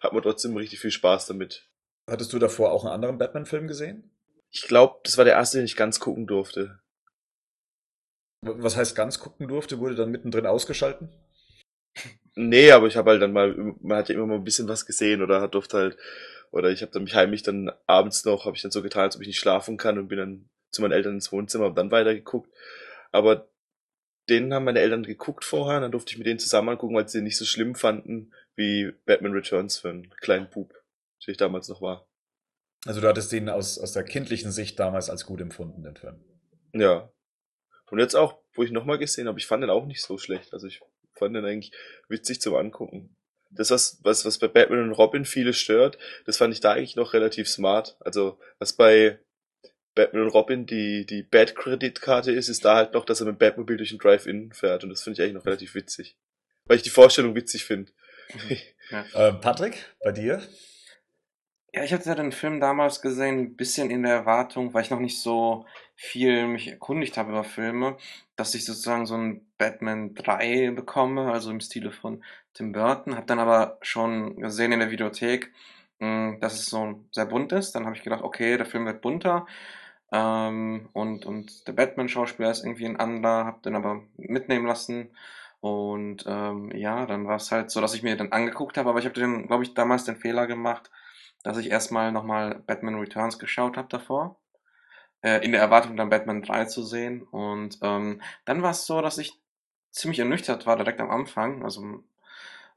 hat 0.00 0.12
man 0.12 0.22
trotzdem 0.22 0.56
richtig 0.56 0.80
viel 0.80 0.90
Spaß 0.90 1.26
damit. 1.26 1.68
Hattest 2.08 2.32
du 2.32 2.38
davor 2.38 2.70
auch 2.70 2.84
einen 2.84 2.94
anderen 2.94 3.18
Batman-Film 3.18 3.66
gesehen? 3.66 4.10
Ich 4.50 4.62
glaube, 4.62 5.00
das 5.04 5.18
war 5.18 5.24
der 5.24 5.34
erste, 5.34 5.58
den 5.58 5.64
ich 5.64 5.76
ganz 5.76 5.98
gucken 5.98 6.26
durfte. 6.26 6.78
Was 8.44 8.76
heißt 8.76 8.94
ganz 8.94 9.18
gucken 9.18 9.48
durfte? 9.48 9.78
Wurde 9.78 9.94
dann 9.94 10.10
mittendrin 10.10 10.46
ausgeschalten? 10.46 11.08
Nee, 12.36 12.72
aber 12.72 12.86
ich 12.86 12.96
habe 12.96 13.10
halt 13.10 13.22
dann 13.22 13.32
mal, 13.32 13.54
man 13.80 13.98
hat 13.98 14.08
ja 14.08 14.14
immer 14.16 14.26
mal 14.26 14.34
ein 14.34 14.44
bisschen 14.44 14.68
was 14.68 14.86
gesehen 14.86 15.22
oder 15.22 15.40
hat 15.40 15.54
durfte 15.54 15.76
halt, 15.78 15.96
oder 16.50 16.70
ich 16.70 16.82
habe 16.82 16.92
dann 16.92 17.04
mich 17.04 17.14
heimlich 17.14 17.42
dann 17.42 17.70
abends 17.86 18.24
noch, 18.24 18.44
habe 18.44 18.56
ich 18.56 18.62
dann 18.62 18.72
so 18.72 18.82
getan, 18.82 19.04
als 19.04 19.16
ob 19.16 19.22
ich 19.22 19.28
nicht 19.28 19.38
schlafen 19.38 19.76
kann 19.76 19.98
und 19.98 20.08
bin 20.08 20.18
dann 20.18 20.48
zu 20.70 20.82
meinen 20.82 20.92
Eltern 20.92 21.14
ins 21.14 21.30
Wohnzimmer 21.30 21.66
und 21.66 21.78
dann 21.78 21.92
weitergeguckt. 21.92 22.52
Aber 23.12 23.48
den 24.28 24.52
haben 24.52 24.64
meine 24.64 24.80
Eltern 24.80 25.04
geguckt 25.04 25.44
vorher, 25.44 25.80
dann 25.80 25.92
durfte 25.92 26.12
ich 26.12 26.18
mit 26.18 26.26
denen 26.26 26.38
zusammen 26.38 26.70
angucken, 26.70 26.94
weil 26.94 27.08
sie 27.08 27.18
den 27.18 27.24
nicht 27.24 27.36
so 27.36 27.44
schlimm 27.44 27.74
fanden 27.74 28.32
wie 28.56 28.92
Batman 29.04 29.32
Returns 29.32 29.78
für 29.78 29.90
einen 29.90 30.10
kleinen 30.20 30.50
Bub, 30.50 30.72
der 31.24 31.32
ich 31.32 31.36
damals 31.36 31.68
noch 31.68 31.82
war. 31.82 32.08
Also 32.86 33.00
du 33.00 33.08
hattest 33.08 33.32
den 33.32 33.48
aus, 33.48 33.78
aus 33.78 33.92
der 33.92 34.04
kindlichen 34.04 34.50
Sicht 34.50 34.78
damals 34.78 35.08
als 35.08 35.24
gut 35.24 35.40
empfunden, 35.40 35.82
den 35.82 35.96
Film. 35.96 36.24
Ja, 36.72 37.12
und 37.94 38.00
jetzt 38.00 38.16
auch, 38.16 38.38
wo 38.54 38.64
ich 38.64 38.72
nochmal 38.72 38.98
gesehen 38.98 39.28
habe, 39.28 39.38
ich 39.38 39.46
fand 39.46 39.62
den 39.62 39.70
auch 39.70 39.86
nicht 39.86 40.02
so 40.02 40.18
schlecht. 40.18 40.52
Also 40.52 40.66
ich 40.66 40.80
fand 41.14 41.36
den 41.36 41.44
eigentlich 41.44 41.70
witzig 42.08 42.40
zum 42.40 42.56
Angucken. 42.56 43.14
Das, 43.50 43.70
was, 43.70 44.00
was, 44.02 44.24
was 44.24 44.38
bei 44.38 44.48
Batman 44.48 44.82
und 44.82 44.92
Robin 44.92 45.24
viele 45.24 45.52
stört, 45.52 45.96
das 46.26 46.38
fand 46.38 46.52
ich 46.52 46.58
da 46.58 46.72
eigentlich 46.72 46.96
noch 46.96 47.12
relativ 47.12 47.48
smart. 47.48 47.96
Also, 48.00 48.40
was 48.58 48.72
bei 48.72 49.20
Batman 49.94 50.24
und 50.24 50.30
Robin 50.30 50.66
die, 50.66 51.06
die 51.06 51.22
Bad-Kreditkarte 51.22 52.32
ist, 52.32 52.48
ist 52.48 52.64
da 52.64 52.74
halt 52.74 52.94
noch, 52.94 53.04
dass 53.04 53.20
er 53.20 53.26
mit 53.26 53.38
Batmobil 53.38 53.76
durch 53.76 53.90
den 53.90 54.00
Drive-In 54.00 54.52
fährt. 54.52 54.82
Und 54.82 54.90
das 54.90 55.02
finde 55.02 55.14
ich 55.14 55.22
eigentlich 55.22 55.34
noch 55.34 55.46
relativ 55.46 55.76
witzig. 55.76 56.16
Weil 56.64 56.78
ich 56.78 56.82
die 56.82 56.90
Vorstellung 56.90 57.36
witzig 57.36 57.64
finde. 57.64 57.92
Ja. 58.90 59.04
äh, 59.28 59.32
Patrick, 59.34 59.94
bei 60.02 60.10
dir? 60.10 60.42
Ja, 61.76 61.82
ich 61.82 61.92
hatte 61.92 62.14
den 62.14 62.30
Film 62.30 62.60
damals 62.60 63.00
gesehen, 63.02 63.38
ein 63.40 63.56
bisschen 63.56 63.90
in 63.90 64.04
der 64.04 64.12
Erwartung, 64.14 64.72
weil 64.72 64.82
ich 64.84 64.90
noch 64.90 65.00
nicht 65.00 65.20
so 65.20 65.66
viel 65.96 66.46
mich 66.46 66.68
erkundigt 66.68 67.16
habe 67.16 67.30
über 67.32 67.42
Filme, 67.42 67.96
dass 68.36 68.54
ich 68.54 68.64
sozusagen 68.64 69.06
so 69.06 69.16
ein 69.16 69.44
Batman 69.58 70.14
3 70.14 70.70
bekomme, 70.70 71.32
also 71.32 71.50
im 71.50 71.60
Stile 71.60 71.90
von 71.90 72.22
Tim 72.52 72.70
Burton. 72.72 73.16
Habe 73.16 73.26
dann 73.26 73.40
aber 73.40 73.78
schon 73.82 74.36
gesehen 74.36 74.70
in 74.70 74.78
der 74.78 74.90
Videothek, 74.92 75.52
hm, 75.98 76.38
dass 76.40 76.54
es 76.60 76.66
so 76.66 77.04
sehr 77.10 77.26
bunt 77.26 77.50
ist. 77.50 77.72
Dann 77.72 77.86
habe 77.86 77.96
ich 77.96 78.04
gedacht, 78.04 78.22
okay, 78.22 78.56
der 78.56 78.66
Film 78.66 78.86
wird 78.86 79.00
bunter. 79.02 79.46
Ähm, 80.12 80.88
und, 80.92 81.26
und 81.26 81.66
der 81.66 81.72
Batman-Schauspieler 81.72 82.50
ist 82.50 82.64
irgendwie 82.64 82.86
ein 82.86 83.00
anderer, 83.00 83.44
habe 83.46 83.62
den 83.62 83.74
aber 83.76 84.02
mitnehmen 84.16 84.66
lassen. 84.66 85.10
Und 85.60 86.24
ähm, 86.28 86.70
ja, 86.76 87.06
dann 87.06 87.26
war 87.26 87.36
es 87.36 87.50
halt 87.50 87.70
so, 87.70 87.80
dass 87.80 87.94
ich 87.94 88.02
mir 88.02 88.16
den 88.16 88.32
angeguckt 88.32 88.76
habe, 88.76 88.90
aber 88.90 88.98
ich 88.98 89.06
habe 89.06 89.18
den, 89.18 89.46
glaube 89.46 89.64
ich, 89.64 89.74
damals 89.74 90.04
den 90.04 90.16
Fehler 90.16 90.46
gemacht, 90.46 90.90
dass 91.44 91.58
ich 91.58 91.70
erstmal 91.70 92.10
nochmal 92.10 92.56
Batman 92.66 92.98
Returns 92.98 93.38
geschaut 93.38 93.76
habe 93.76 93.88
davor. 93.88 94.36
Äh, 95.24 95.42
in 95.44 95.52
der 95.52 95.60
Erwartung 95.62 95.96
dann 95.96 96.10
Batman 96.10 96.42
3 96.42 96.66
zu 96.66 96.82
sehen. 96.82 97.22
Und 97.22 97.78
ähm, 97.82 98.20
dann 98.44 98.62
war 98.62 98.72
es 98.72 98.84
so, 98.84 99.00
dass 99.00 99.16
ich 99.18 99.40
ziemlich 99.90 100.18
ernüchtert 100.18 100.66
war 100.66 100.76
direkt 100.76 101.00
am 101.00 101.10
Anfang. 101.10 101.64
Also, 101.64 102.04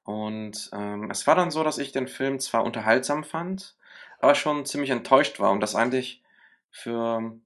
und 0.04 0.70
ähm, 0.72 1.12
es 1.12 1.28
war 1.28 1.36
dann 1.36 1.52
so, 1.52 1.64
dass 1.66 1.78
ich 1.78 1.92
den 1.92 2.08
Film 2.08 2.40
zwar 2.40 2.64
unterhaltsam 2.64 3.26
fand, 3.26 3.76
aber 4.20 4.34
schon 4.36 4.66
ziemlich 4.66 4.92
enttäuscht 4.92 5.40
war 5.42 5.52
und 5.52 5.60
das 5.60 5.76
eigentlich 5.76 6.24
für, 6.72 7.38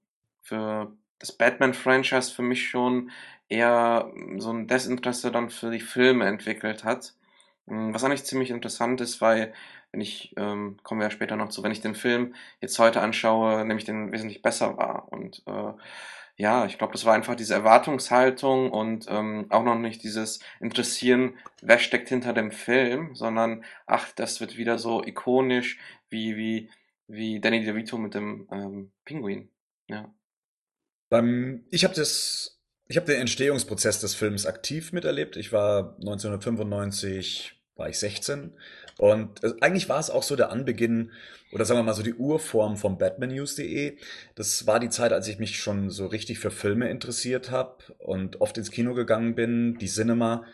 für 0.42 0.92
das 1.18 1.32
Batman-Franchise 1.32 2.32
für 2.32 2.42
mich 2.42 2.68
schon 2.68 3.10
eher 3.48 4.12
so 4.38 4.52
ein 4.52 4.68
Desinteresse 4.68 5.32
dann 5.32 5.50
für 5.50 5.70
die 5.72 5.80
Filme 5.80 6.26
entwickelt 6.26 6.84
hat. 6.84 7.14
Was 7.66 8.04
eigentlich 8.04 8.24
ziemlich 8.24 8.50
interessant 8.50 9.00
ist, 9.00 9.20
weil 9.20 9.52
wenn 9.92 10.00
ich, 10.00 10.32
ähm, 10.36 10.78
kommen 10.82 11.00
wir 11.00 11.06
ja 11.06 11.10
später 11.10 11.36
noch 11.36 11.50
zu, 11.50 11.62
wenn 11.62 11.72
ich 11.72 11.82
den 11.82 11.94
Film 11.94 12.34
jetzt 12.60 12.78
heute 12.78 13.00
anschaue, 13.00 13.64
nämlich 13.64 13.84
den 13.84 14.10
wesentlich 14.10 14.42
besser 14.42 14.76
war. 14.78 15.12
Und 15.12 15.42
äh, 15.46 15.72
ja, 16.36 16.64
ich 16.64 16.78
glaube, 16.78 16.94
das 16.94 17.04
war 17.04 17.14
einfach 17.14 17.34
diese 17.34 17.54
Erwartungshaltung 17.54 18.70
und 18.70 19.06
ähm, 19.08 19.46
auch 19.50 19.62
noch 19.62 19.78
nicht 19.78 20.02
dieses 20.02 20.40
Interessieren, 20.60 21.34
wer 21.60 21.78
steckt 21.78 22.08
hinter 22.08 22.32
dem 22.32 22.50
Film, 22.50 23.14
sondern 23.14 23.64
ach, 23.86 24.10
das 24.12 24.40
wird 24.40 24.56
wieder 24.56 24.78
so 24.78 25.04
ikonisch 25.04 25.78
wie, 26.08 26.36
wie, 26.36 26.70
wie 27.06 27.40
Danny 27.40 27.62
DeVito 27.62 27.98
mit 27.98 28.14
dem 28.14 28.48
ähm, 28.50 28.92
Pinguin. 29.04 29.50
Ja. 29.88 30.12
Ähm, 31.10 31.66
ich 31.70 31.84
habe 31.84 31.94
das, 31.94 32.62
ich 32.88 32.96
habe 32.96 33.06
den 33.06 33.20
Entstehungsprozess 33.20 34.00
des 34.00 34.14
Films 34.14 34.46
aktiv 34.46 34.92
miterlebt. 34.92 35.36
Ich 35.36 35.52
war 35.52 35.96
1995 36.00 37.62
war 37.76 37.88
ich 37.88 37.98
16 37.98 38.52
und 38.98 39.42
äh, 39.44 39.52
eigentlich 39.60 39.88
war 39.88 40.00
es 40.00 40.10
auch 40.10 40.22
so 40.22 40.36
der 40.36 40.50
Anbeginn 40.50 41.10
oder 41.52 41.64
sagen 41.64 41.80
wir 41.80 41.84
mal 41.84 41.94
so 41.94 42.02
die 42.02 42.14
Urform 42.14 42.76
vom 42.76 42.98
batmannews.de. 42.98 43.98
Das 44.34 44.66
war 44.66 44.80
die 44.80 44.88
Zeit, 44.88 45.12
als 45.12 45.28
ich 45.28 45.38
mich 45.38 45.58
schon 45.58 45.90
so 45.90 46.06
richtig 46.06 46.38
für 46.38 46.50
Filme 46.50 46.88
interessiert 46.88 47.50
habe 47.50 47.76
und 47.98 48.40
oft 48.40 48.56
ins 48.56 48.70
Kino 48.70 48.94
gegangen 48.94 49.34
bin. 49.34 49.76
Die 49.78 49.86
Cinema 49.86 50.44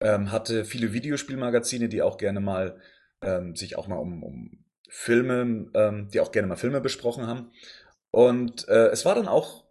ähm, 0.00 0.32
hatte 0.32 0.64
viele 0.64 0.92
Videospielmagazine, 0.92 1.88
die 1.88 2.02
auch 2.02 2.16
gerne 2.16 2.40
mal 2.40 2.80
ähm, 3.22 3.54
sich 3.54 3.76
auch 3.76 3.86
mal 3.86 3.96
um, 3.96 4.22
um 4.22 4.64
Filme, 4.88 5.70
ähm, 5.74 6.08
die 6.12 6.20
auch 6.20 6.32
gerne 6.32 6.48
mal 6.48 6.56
Filme 6.56 6.80
besprochen 6.80 7.26
haben. 7.26 7.52
Und 8.10 8.66
äh, 8.68 8.88
es 8.88 9.04
war 9.04 9.14
dann 9.14 9.28
auch 9.28 9.64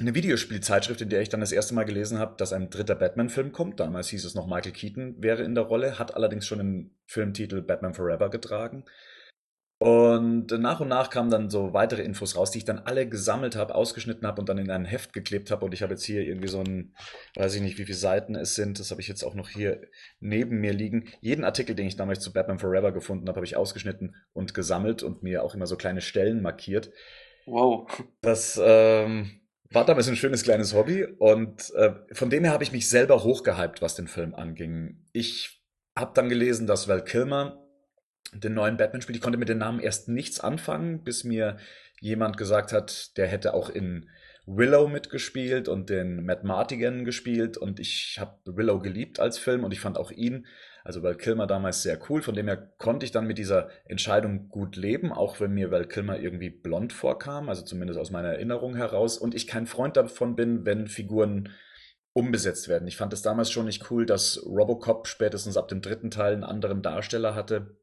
eine 0.00 0.14
Videospielzeitschrift, 0.14 1.00
in 1.00 1.08
der 1.08 1.20
ich 1.20 1.28
dann 1.28 1.40
das 1.40 1.52
erste 1.52 1.74
Mal 1.74 1.84
gelesen 1.84 2.18
habe, 2.18 2.34
dass 2.36 2.52
ein 2.52 2.70
dritter 2.70 2.96
Batman-Film 2.96 3.52
kommt. 3.52 3.78
Damals 3.78 4.08
hieß 4.08 4.24
es 4.24 4.34
noch, 4.34 4.46
Michael 4.46 4.72
Keaton 4.72 5.22
wäre 5.22 5.42
in 5.42 5.54
der 5.54 5.64
Rolle, 5.64 5.98
hat 5.98 6.14
allerdings 6.14 6.46
schon 6.46 6.58
den 6.58 6.90
Filmtitel 7.06 7.62
Batman 7.62 7.94
Forever 7.94 8.28
getragen. 8.28 8.84
Und 9.78 10.50
nach 10.50 10.80
und 10.80 10.88
nach 10.88 11.10
kamen 11.10 11.30
dann 11.30 11.50
so 11.50 11.74
weitere 11.74 12.02
Infos 12.02 12.36
raus, 12.36 12.50
die 12.50 12.58
ich 12.58 12.64
dann 12.64 12.78
alle 12.78 13.08
gesammelt 13.08 13.54
habe, 13.54 13.74
ausgeschnitten 13.74 14.26
habe 14.26 14.40
und 14.40 14.48
dann 14.48 14.56
in 14.56 14.70
ein 14.70 14.84
Heft 14.84 15.12
geklebt 15.12 15.50
habe. 15.50 15.64
Und 15.64 15.74
ich 15.74 15.82
habe 15.82 15.92
jetzt 15.92 16.04
hier 16.04 16.22
irgendwie 16.22 16.48
so 16.48 16.60
ein, 16.60 16.94
weiß 17.36 17.54
ich 17.56 17.60
nicht, 17.60 17.76
wie 17.76 17.84
viele 17.84 17.98
Seiten 17.98 18.34
es 18.34 18.54
sind. 18.54 18.78
Das 18.78 18.90
habe 18.90 19.00
ich 19.00 19.08
jetzt 19.08 19.22
auch 19.24 19.34
noch 19.34 19.50
hier 19.50 19.82
neben 20.20 20.60
mir 20.60 20.72
liegen. 20.72 21.08
Jeden 21.20 21.44
Artikel, 21.44 21.74
den 21.74 21.86
ich 21.86 21.96
damals 21.96 22.20
zu 22.20 22.32
Batman 22.32 22.58
Forever 22.58 22.92
gefunden 22.92 23.28
habe, 23.28 23.36
habe 23.36 23.46
ich 23.46 23.56
ausgeschnitten 23.56 24.16
und 24.32 24.54
gesammelt 24.54 25.02
und 25.02 25.22
mir 25.22 25.42
auch 25.42 25.54
immer 25.54 25.66
so 25.66 25.76
kleine 25.76 26.00
Stellen 26.00 26.40
markiert. 26.40 26.90
Wow. 27.44 27.86
Das 28.22 28.58
ähm, 28.62 29.40
war 29.70 29.84
damals 29.84 30.08
ein 30.08 30.16
schönes 30.16 30.42
kleines 30.42 30.74
Hobby 30.74 31.04
und 31.04 31.72
äh, 31.74 31.94
von 32.12 32.30
dem 32.30 32.44
her 32.44 32.52
habe 32.52 32.64
ich 32.64 32.72
mich 32.72 32.88
selber 32.88 33.24
hochgehypt, 33.24 33.82
was 33.82 33.94
den 33.94 34.08
Film 34.08 34.34
anging. 34.34 35.04
Ich 35.12 35.62
habe 35.96 36.12
dann 36.14 36.28
gelesen, 36.28 36.66
dass 36.66 36.88
Val 36.88 37.04
Kilmer 37.04 37.60
den 38.32 38.54
neuen 38.54 38.76
Batman 38.76 39.02
spielt. 39.02 39.16
Ich 39.16 39.22
konnte 39.22 39.38
mit 39.38 39.48
dem 39.48 39.58
Namen 39.58 39.80
erst 39.80 40.08
nichts 40.08 40.40
anfangen, 40.40 41.04
bis 41.04 41.24
mir 41.24 41.56
jemand 42.00 42.36
gesagt 42.36 42.72
hat, 42.72 43.16
der 43.16 43.26
hätte 43.26 43.54
auch 43.54 43.70
in 43.70 44.08
Willow 44.46 44.88
mitgespielt 44.88 45.68
und 45.68 45.88
den 45.88 46.24
Matt 46.24 46.44
Martigan 46.44 47.04
gespielt 47.04 47.56
und 47.56 47.80
ich 47.80 48.18
habe 48.20 48.38
Willow 48.44 48.78
geliebt 48.78 49.20
als 49.20 49.38
Film 49.38 49.64
und 49.64 49.72
ich 49.72 49.80
fand 49.80 49.96
auch 49.96 50.10
ihn, 50.10 50.46
also 50.84 51.02
Val 51.02 51.16
Kilmer 51.16 51.46
damals 51.46 51.82
sehr 51.82 51.98
cool, 52.08 52.20
von 52.20 52.34
dem 52.34 52.46
her 52.46 52.74
konnte 52.76 53.06
ich 53.06 53.10
dann 53.10 53.26
mit 53.26 53.38
dieser 53.38 53.70
Entscheidung 53.86 54.50
gut 54.50 54.76
leben, 54.76 55.12
auch 55.12 55.40
wenn 55.40 55.52
mir 55.52 55.70
Val 55.70 55.86
Kilmer 55.88 56.18
irgendwie 56.18 56.50
blond 56.50 56.92
vorkam, 56.92 57.48
also 57.48 57.62
zumindest 57.62 57.98
aus 57.98 58.10
meiner 58.10 58.28
Erinnerung 58.28 58.76
heraus 58.76 59.16
und 59.16 59.34
ich 59.34 59.46
kein 59.46 59.66
Freund 59.66 59.96
davon 59.96 60.36
bin, 60.36 60.66
wenn 60.66 60.86
Figuren 60.86 61.48
umbesetzt 62.12 62.68
werden. 62.68 62.86
Ich 62.86 62.98
fand 62.98 63.14
es 63.14 63.22
damals 63.22 63.50
schon 63.50 63.64
nicht 63.64 63.90
cool, 63.90 64.04
dass 64.04 64.44
Robocop 64.44 65.08
spätestens 65.08 65.56
ab 65.56 65.68
dem 65.68 65.80
dritten 65.80 66.10
Teil 66.10 66.34
einen 66.34 66.44
anderen 66.44 66.82
Darsteller 66.82 67.34
hatte. 67.34 67.78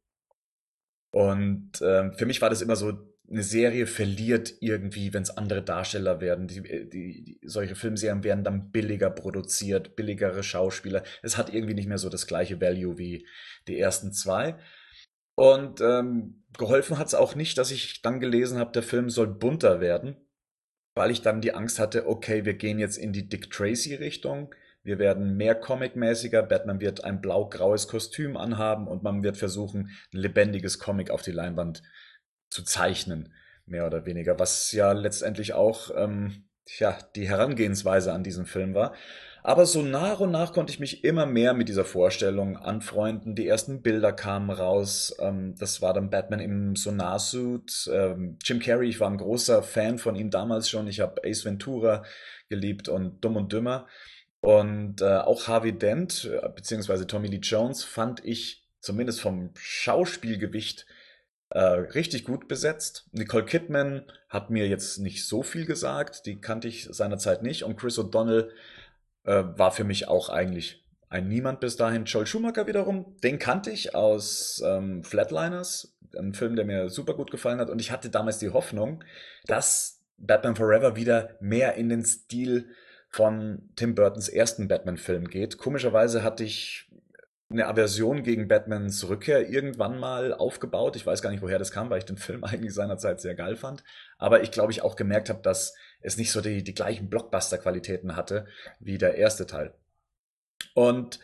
Und 1.12 1.82
äh, 1.82 2.14
für 2.14 2.26
mich 2.28 2.42
war 2.42 2.50
das 2.50 2.62
immer 2.62 2.76
so, 2.76 2.94
eine 3.32 3.44
Serie 3.44 3.88
verliert 3.88 4.54
irgendwie, 4.60 5.14
wenn 5.14 5.24
es 5.24 5.38
andere 5.38 5.64
Darsteller 5.64 6.20
werden. 6.20 6.48
Die, 6.48 6.62
die, 6.62 6.90
die, 6.90 7.40
solche 7.44 7.76
Filmserien 7.76 8.24
werden 8.24 8.44
dann 8.44 8.72
billiger 8.72 9.10
produziert, 9.10 9.96
billigere 9.96 10.44
Schauspieler. 10.44 11.04
Es 11.22 11.38
hat 11.38 11.54
irgendwie 11.54 11.74
nicht 11.74 11.88
mehr 11.88 11.98
so 11.98 12.10
das 12.10 12.28
gleiche 12.28 12.60
Value 12.60 12.98
wie 12.98 13.26
die 13.68 13.80
ersten 13.80 14.12
zwei. 14.12 14.58
Und 15.36 15.82
ähm, 15.82 16.44
geholfen 16.58 16.98
hat 16.98 17.08
es 17.08 17.16
auch 17.16 17.36
nicht, 17.36 17.58
dass 17.58 17.72
ich 17.72 18.02
dann 18.02 18.20
gelesen 18.20 18.60
habe, 18.60 18.74
der 18.74 18.84
Film 18.84 19.10
soll 19.10 19.28
bunter 19.28 19.80
werden 19.80 20.18
weil 20.96 21.12
ich 21.12 21.22
dann 21.22 21.42
die 21.42 21.54
Angst 21.54 21.80
hatte, 21.80 22.08
okay, 22.08 22.46
wir 22.46 22.54
gehen 22.54 22.80
jetzt 22.80 22.98
in 22.98 23.14
die 23.14 23.28
Dick 23.28 23.50
Tracy-Richtung. 23.50 24.54
Wir 24.84 25.00
werden 25.00 25.38
mehr 25.38 25.56
Comic-mäßiger. 25.56 26.44
Batman 26.44 26.82
wird 26.82 27.04
ein 27.04 27.22
blau-graues 27.22 27.88
Kostüm 27.88 28.36
anhaben 28.36 28.88
und 28.88 29.04
man 29.04 29.24
wird 29.24 29.38
versuchen, 29.38 29.92
ein 30.14 30.18
lebendiges 30.18 30.80
Comic 30.80 31.12
auf 31.12 31.22
die 31.22 31.32
Leinwand 31.32 31.84
zu 32.52 32.64
zeichnen, 32.64 33.34
mehr 33.66 33.88
oder 33.88 34.06
weniger. 34.06 34.38
Was 34.38 34.72
ja 34.72 34.92
letztendlich 34.92 35.54
auch 35.54 35.90
ähm, 35.96 36.44
ja, 36.78 36.98
die 37.16 37.28
Herangehensweise 37.28 38.14
an 38.14 38.24
diesen 38.24 38.46
Film 38.46 38.76
war. 38.76 38.94
Aber 39.44 39.66
so 39.66 39.82
nach 39.82 40.20
und 40.20 40.30
nach 40.30 40.54
konnte 40.54 40.72
ich 40.72 40.80
mich 40.80 41.04
immer 41.04 41.26
mehr 41.26 41.56
mit 41.56 41.68
dieser 41.68 41.86
Vorstellung 41.86 42.58
anfreunden. 42.58 43.34
Die 43.34 43.48
ersten 43.48 43.82
Bilder 43.82 44.14
kamen 44.14 44.52
raus. 44.52 45.16
Ähm, 45.20 45.56
das 45.58 45.82
war 45.82 45.94
dann 45.94 46.12
Batman 46.12 46.40
im 46.40 46.76
Sonarsuit. 46.76 47.90
Ähm, 47.92 48.38
Jim 48.44 48.60
Carrey, 48.60 48.90
ich 48.90 49.00
war 49.00 49.10
ein 49.10 49.18
großer 49.18 49.64
Fan 49.64 49.98
von 49.98 50.16
ihm 50.16 50.30
damals 50.30 50.70
schon. 50.70 50.88
Ich 50.88 51.00
habe 51.00 51.22
Ace 51.26 51.44
Ventura 51.44 52.04
geliebt 52.50 52.88
und 52.88 53.24
Dumm 53.26 53.36
und 53.36 53.52
Dümmer. 53.52 53.88
Und 54.42 55.02
äh, 55.02 55.18
auch 55.18 55.48
Harvey 55.48 55.76
Dent, 55.76 56.30
äh, 56.32 56.48
beziehungsweise 56.50 57.08
Tommy 57.08 57.28
Lee 57.28 57.40
Jones, 57.42 57.84
fand 57.84 58.24
ich 58.24 58.68
zumindest 58.80 59.22
vom 59.22 59.52
Schauspielgewicht 59.56 60.86
äh, 61.52 61.60
richtig 61.60 62.24
gut 62.24 62.48
besetzt. 62.48 63.10
Nicole 63.12 63.46
Kidman 63.46 64.04
hat 64.30 64.50
mir 64.50 64.68
jetzt 64.68 65.00
nicht 65.00 65.26
so 65.26 65.44
viel 65.44 65.66
gesagt, 65.66 66.26
die 66.26 66.40
kannte 66.40 66.68
ich 66.68 66.88
seinerzeit 66.92 67.44
nicht. 67.44 67.64
Und 67.64 67.78
Chris 67.78 68.00
O'Donnell 68.00 68.50
äh, 69.26 69.44
war 69.58 69.72
für 69.72 69.84
mich 69.84 70.08
auch 70.08 70.30
eigentlich 70.30 70.84
ein 71.10 71.28
Niemand 71.28 71.60
bis 71.60 71.76
dahin. 71.76 72.06
Joel 72.06 72.26
Schumacher 72.26 72.68
wiederum, 72.68 73.18
den 73.22 73.38
kannte 73.38 73.70
ich 73.70 73.94
aus 73.94 74.64
ähm, 74.66 75.04
Flatliners, 75.04 75.94
ein 76.18 76.34
Film, 76.34 76.56
der 76.56 76.64
mir 76.64 76.90
super 76.90 77.16
gut 77.16 77.32
gefallen 77.32 77.60
hat. 77.60 77.70
Und 77.70 77.80
ich 77.80 77.92
hatte 77.92 78.10
damals 78.10 78.40
die 78.40 78.52
Hoffnung, 78.52 79.04
dass 79.46 80.02
Batman 80.18 80.56
Forever 80.56 80.96
wieder 80.96 81.36
mehr 81.42 81.76
in 81.76 81.90
den 81.90 82.06
Stil 82.06 82.70
von 83.10 83.70
Tim 83.76 83.94
Burtons 83.94 84.30
ersten 84.30 84.70
Batman-Film 84.70 85.28
geht. 85.28 85.58
Komischerweise 85.58 86.24
hatte 86.24 86.46
ich 86.46 86.90
eine 87.52 87.68
Aversion 87.68 88.24
gegen 88.24 88.48
Batmans 88.48 89.08
Rückkehr 89.08 89.50
irgendwann 89.50 90.00
mal 90.00 90.34
aufgebaut. 90.34 90.96
Ich 90.96 91.06
weiß 91.06 91.22
gar 91.22 91.32
nicht, 91.32 91.42
woher 91.42 91.60
das 91.60 91.72
kam, 91.72 91.90
weil 91.90 92.00
ich 92.00 92.06
den 92.06 92.18
Film 92.18 92.44
eigentlich 92.44 92.74
seinerzeit 92.74 93.22
sehr 93.22 93.36
geil 93.36 93.56
fand. 93.56 93.84
Aber 94.18 94.44
ich 94.44 94.52
glaube, 94.52 94.72
ich 94.72 94.82
auch 94.82 94.96
gemerkt 94.96 95.30
habe, 95.30 95.42
dass 95.42 95.74
es 96.02 96.18
nicht 96.18 96.32
so 96.32 96.42
die, 96.42 96.64
die 96.64 96.74
gleichen 96.74 97.10
Blockbuster-Qualitäten 97.10 98.16
hatte 98.16 98.46
wie 98.80 98.98
der 98.98 99.16
erste 99.16 99.46
Teil. 99.46 99.74
Und 100.74 101.20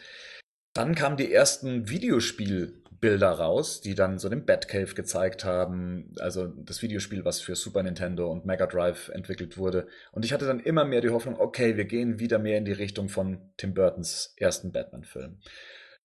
dann 0.74 0.94
kamen 0.96 1.18
die 1.18 1.34
ersten 1.34 1.90
Videospielbilder 1.90 3.32
raus, 3.32 3.82
die 3.82 3.96
dann 3.96 4.20
so 4.20 4.30
den 4.30 4.46
Batcave 4.46 4.94
gezeigt 4.94 5.44
haben, 5.44 6.14
also 6.20 6.48
das 6.48 6.82
Videospiel, 6.82 7.26
was 7.26 7.42
für 7.42 7.56
Super 7.56 7.82
Nintendo 7.82 8.32
und 8.32 8.46
Mega 8.46 8.68
Drive 8.68 9.10
entwickelt 9.10 9.58
wurde. 9.58 9.88
Und 10.12 10.26
ich 10.26 10.34
hatte 10.34 10.46
dann 10.46 10.60
immer 10.60 10.86
mehr 10.86 11.02
die 11.02 11.10
Hoffnung, 11.10 11.40
okay, 11.40 11.78
wir 11.78 11.86
gehen 11.86 12.20
wieder 12.20 12.38
mehr 12.38 12.58
in 12.58 12.66
die 12.66 12.74
Richtung 12.74 13.10
von 13.10 13.40
Tim 13.58 13.74
Burtons 13.74 14.36
ersten 14.38 14.72
Batman-Film. 14.72 15.40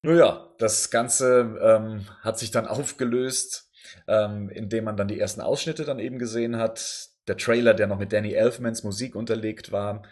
Naja, 0.02 0.52
das 0.58 0.90
Ganze 0.90 1.58
ähm, 1.62 2.06
hat 2.20 2.38
sich 2.38 2.50
dann 2.50 2.66
aufgelöst, 2.66 3.70
ähm, 4.08 4.48
indem 4.50 4.84
man 4.84 4.96
dann 4.96 5.08
die 5.08 5.20
ersten 5.20 5.40
Ausschnitte 5.40 5.84
dann 5.84 6.00
eben 6.00 6.18
gesehen 6.18 6.56
hat 6.56 7.08
der 7.28 7.36
Trailer, 7.36 7.72
der 7.74 7.86
noch 7.86 7.98
mit 7.98 8.12
Danny 8.12 8.32
Elfmans 8.32 8.82
Musik 8.82 9.14
unterlegt 9.14 9.70
war, 9.70 10.02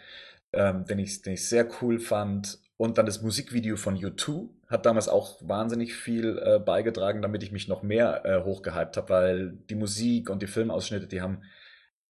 ähm, 0.53 0.85
den, 0.85 0.99
ich, 0.99 1.21
den 1.21 1.33
ich 1.33 1.47
sehr 1.47 1.67
cool 1.81 1.99
fand. 1.99 2.59
Und 2.77 2.97
dann 2.97 3.05
das 3.05 3.21
Musikvideo 3.21 3.75
von 3.75 3.97
U2 3.97 4.49
hat 4.67 4.85
damals 4.85 5.07
auch 5.07 5.39
wahnsinnig 5.47 5.93
viel 5.93 6.39
äh, 6.39 6.59
beigetragen, 6.59 7.21
damit 7.21 7.43
ich 7.43 7.51
mich 7.51 7.67
noch 7.67 7.83
mehr 7.83 8.25
äh, 8.25 8.43
hochgehypt 8.43 8.97
habe, 8.97 9.09
weil 9.09 9.51
die 9.69 9.75
Musik 9.75 10.29
und 10.29 10.41
die 10.41 10.47
Filmausschnitte, 10.47 11.07
die 11.07 11.21
haben 11.21 11.43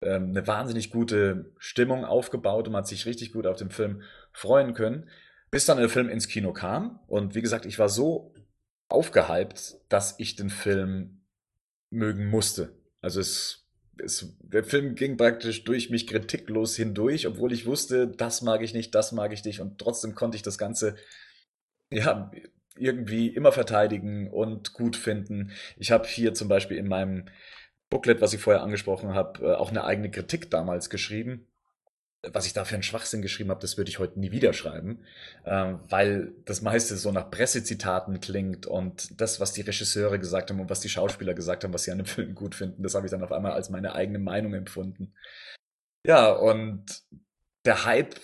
ähm, 0.02 0.30
eine 0.30 0.46
wahnsinnig 0.48 0.91
gute 0.91 1.52
Stimmung 1.58 2.06
aufgebaut 2.06 2.67
und 2.67 2.74
man 2.74 2.84
hat 2.84 2.88
sich 2.88 3.06
richtig 3.06 3.34
gut 3.34 3.48
auf 3.48 3.58
den 3.58 3.72
Film 3.72 4.04
freuen 4.32 4.74
können. 4.74 5.10
Bis 5.51 5.65
dann 5.65 5.77
der 5.77 5.89
Film 5.89 6.09
ins 6.09 6.27
Kino 6.27 6.53
kam. 6.53 6.99
Und 7.07 7.35
wie 7.35 7.41
gesagt, 7.41 7.65
ich 7.65 7.77
war 7.77 7.89
so 7.89 8.33
aufgehypt, 8.87 9.77
dass 9.89 10.15
ich 10.17 10.35
den 10.35 10.49
Film 10.49 11.21
mögen 11.89 12.29
musste. 12.29 12.73
Also 13.01 13.19
es 13.19 13.61
es, 14.03 14.35
der 14.39 14.63
Film 14.63 14.95
ging 14.95 15.17
praktisch 15.17 15.63
durch 15.63 15.89
mich 15.89 16.07
kritiklos 16.07 16.75
hindurch, 16.75 17.27
obwohl 17.27 17.53
ich 17.53 17.65
wusste, 17.65 18.07
das 18.07 18.41
mag 18.41 18.61
ich 18.61 18.73
nicht, 18.73 18.93
das 18.95 19.11
mag 19.11 19.33
ich 19.33 19.43
nicht 19.43 19.59
und 19.59 19.79
trotzdem 19.79 20.15
konnte 20.15 20.35
ich 20.35 20.43
das 20.43 20.57
Ganze 20.57 20.95
ja 21.91 22.31
irgendwie 22.77 23.27
immer 23.27 23.51
verteidigen 23.51 24.29
und 24.29 24.73
gut 24.73 24.95
finden. 24.95 25.51
Ich 25.77 25.91
habe 25.91 26.07
hier 26.07 26.33
zum 26.33 26.47
Beispiel 26.47 26.77
in 26.77 26.87
meinem 26.87 27.25
Booklet, 27.89 28.21
was 28.21 28.33
ich 28.33 28.41
vorher 28.41 28.63
angesprochen 28.63 29.13
habe, 29.13 29.45
äh, 29.45 29.53
auch 29.53 29.69
eine 29.69 29.83
eigene 29.83 30.09
Kritik 30.09 30.49
damals 30.49 30.89
geschrieben 30.89 31.47
was 32.23 32.45
ich 32.45 32.53
da 32.53 32.65
für 32.65 32.75
einen 32.75 32.84
Schwachsinn 32.84 33.21
geschrieben 33.21 33.49
habe, 33.49 33.62
das 33.62 33.77
würde 33.77 33.89
ich 33.89 33.99
heute 33.99 34.19
nie 34.19 34.31
wieder 34.31 34.53
schreiben, 34.53 35.03
ähm, 35.45 35.79
weil 35.89 36.34
das 36.45 36.62
meiste 36.62 36.95
so 36.95 37.12
nach 37.12 37.31
Pressezitaten 37.31 38.19
klingt 38.19 38.67
und 38.67 39.19
das, 39.19 39.39
was 39.39 39.53
die 39.53 39.62
Regisseure 39.62 40.19
gesagt 40.19 40.51
haben 40.51 40.60
und 40.60 40.69
was 40.69 40.81
die 40.81 40.89
Schauspieler 40.89 41.34
gesagt 41.34 41.63
haben, 41.63 41.73
was 41.73 41.84
sie 41.84 41.91
an 41.91 41.97
dem 41.97 42.05
Film 42.07 42.36
gut 42.36 42.53
finden, 42.53 42.84
das 42.84 42.93
habe 42.93 43.07
ich 43.07 43.12
dann 43.12 43.23
auf 43.23 43.31
einmal 43.31 43.53
als 43.53 43.69
meine 43.69 43.95
eigene 43.95 44.19
Meinung 44.19 44.53
empfunden. 44.53 45.13
Ja, 46.05 46.31
und 46.31 47.03
der 47.65 47.86
Hype 47.86 48.15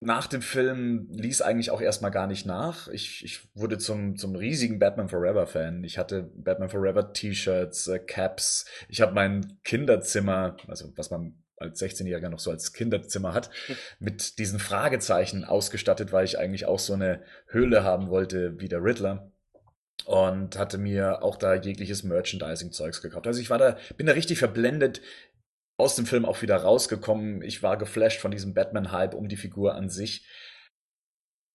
nach 0.00 0.26
dem 0.26 0.42
Film 0.42 1.08
ließ 1.10 1.40
eigentlich 1.40 1.70
auch 1.70 1.80
erstmal 1.80 2.10
gar 2.10 2.26
nicht 2.26 2.44
nach. 2.44 2.88
Ich, 2.88 3.24
ich 3.24 3.48
wurde 3.54 3.78
zum, 3.78 4.16
zum 4.16 4.36
riesigen 4.36 4.78
Batman 4.78 5.08
Forever 5.08 5.46
Fan. 5.46 5.84
Ich 5.84 5.96
hatte 5.96 6.30
Batman 6.34 6.68
Forever 6.68 7.12
T-Shirts, 7.14 7.88
äh, 7.88 7.98
Caps. 7.98 8.66
Ich 8.88 9.00
habe 9.00 9.14
mein 9.14 9.58
Kinderzimmer, 9.64 10.58
also 10.68 10.92
was 10.96 11.10
man 11.10 11.42
als 11.56 11.80
16-Jähriger 11.80 12.28
noch 12.28 12.38
so 12.38 12.50
als 12.50 12.72
Kinderzimmer 12.72 13.34
hat, 13.34 13.50
mit 13.98 14.38
diesen 14.38 14.58
Fragezeichen 14.58 15.44
ausgestattet, 15.44 16.12
weil 16.12 16.24
ich 16.24 16.38
eigentlich 16.38 16.66
auch 16.66 16.78
so 16.78 16.92
eine 16.92 17.22
Höhle 17.46 17.84
haben 17.84 18.08
wollte 18.08 18.60
wie 18.60 18.68
der 18.68 18.82
Riddler. 18.82 19.32
Und 20.04 20.58
hatte 20.58 20.76
mir 20.76 21.22
auch 21.22 21.36
da 21.36 21.54
jegliches 21.54 22.04
Merchandising-Zeugs 22.04 23.00
gekauft. 23.00 23.26
Also 23.26 23.40
ich 23.40 23.48
war 23.48 23.58
da, 23.58 23.78
bin 23.96 24.06
da 24.06 24.12
richtig 24.12 24.38
verblendet 24.38 25.00
aus 25.78 25.96
dem 25.96 26.06
Film 26.06 26.24
auch 26.24 26.42
wieder 26.42 26.56
rausgekommen. 26.56 27.42
Ich 27.42 27.62
war 27.62 27.76
geflasht 27.76 28.20
von 28.20 28.30
diesem 28.30 28.54
Batman-Hype 28.54 29.14
um 29.14 29.28
die 29.28 29.36
Figur 29.36 29.74
an 29.74 29.88
sich. 29.88 30.26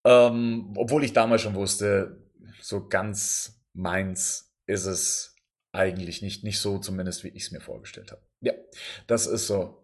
Ähm, 0.04 0.74
obwohl 0.76 1.04
ich 1.04 1.14
damals 1.14 1.44
schon 1.44 1.56
wusste, 1.56 2.18
so 2.60 2.88
ganz 2.88 3.62
meins 3.74 4.54
ist 4.66 4.86
es 4.86 5.36
eigentlich 5.72 6.22
nicht, 6.22 6.44
nicht 6.44 6.60
so 6.60 6.80
zumindest, 6.80 7.24
wie 7.24 7.30
ich 7.30 7.44
es 7.44 7.52
mir 7.52 7.62
vorgestellt 7.62 8.12
habe. 8.12 8.22
Ja, 8.42 8.54
das 9.08 9.28
ist 9.28 9.48
so 9.48 9.81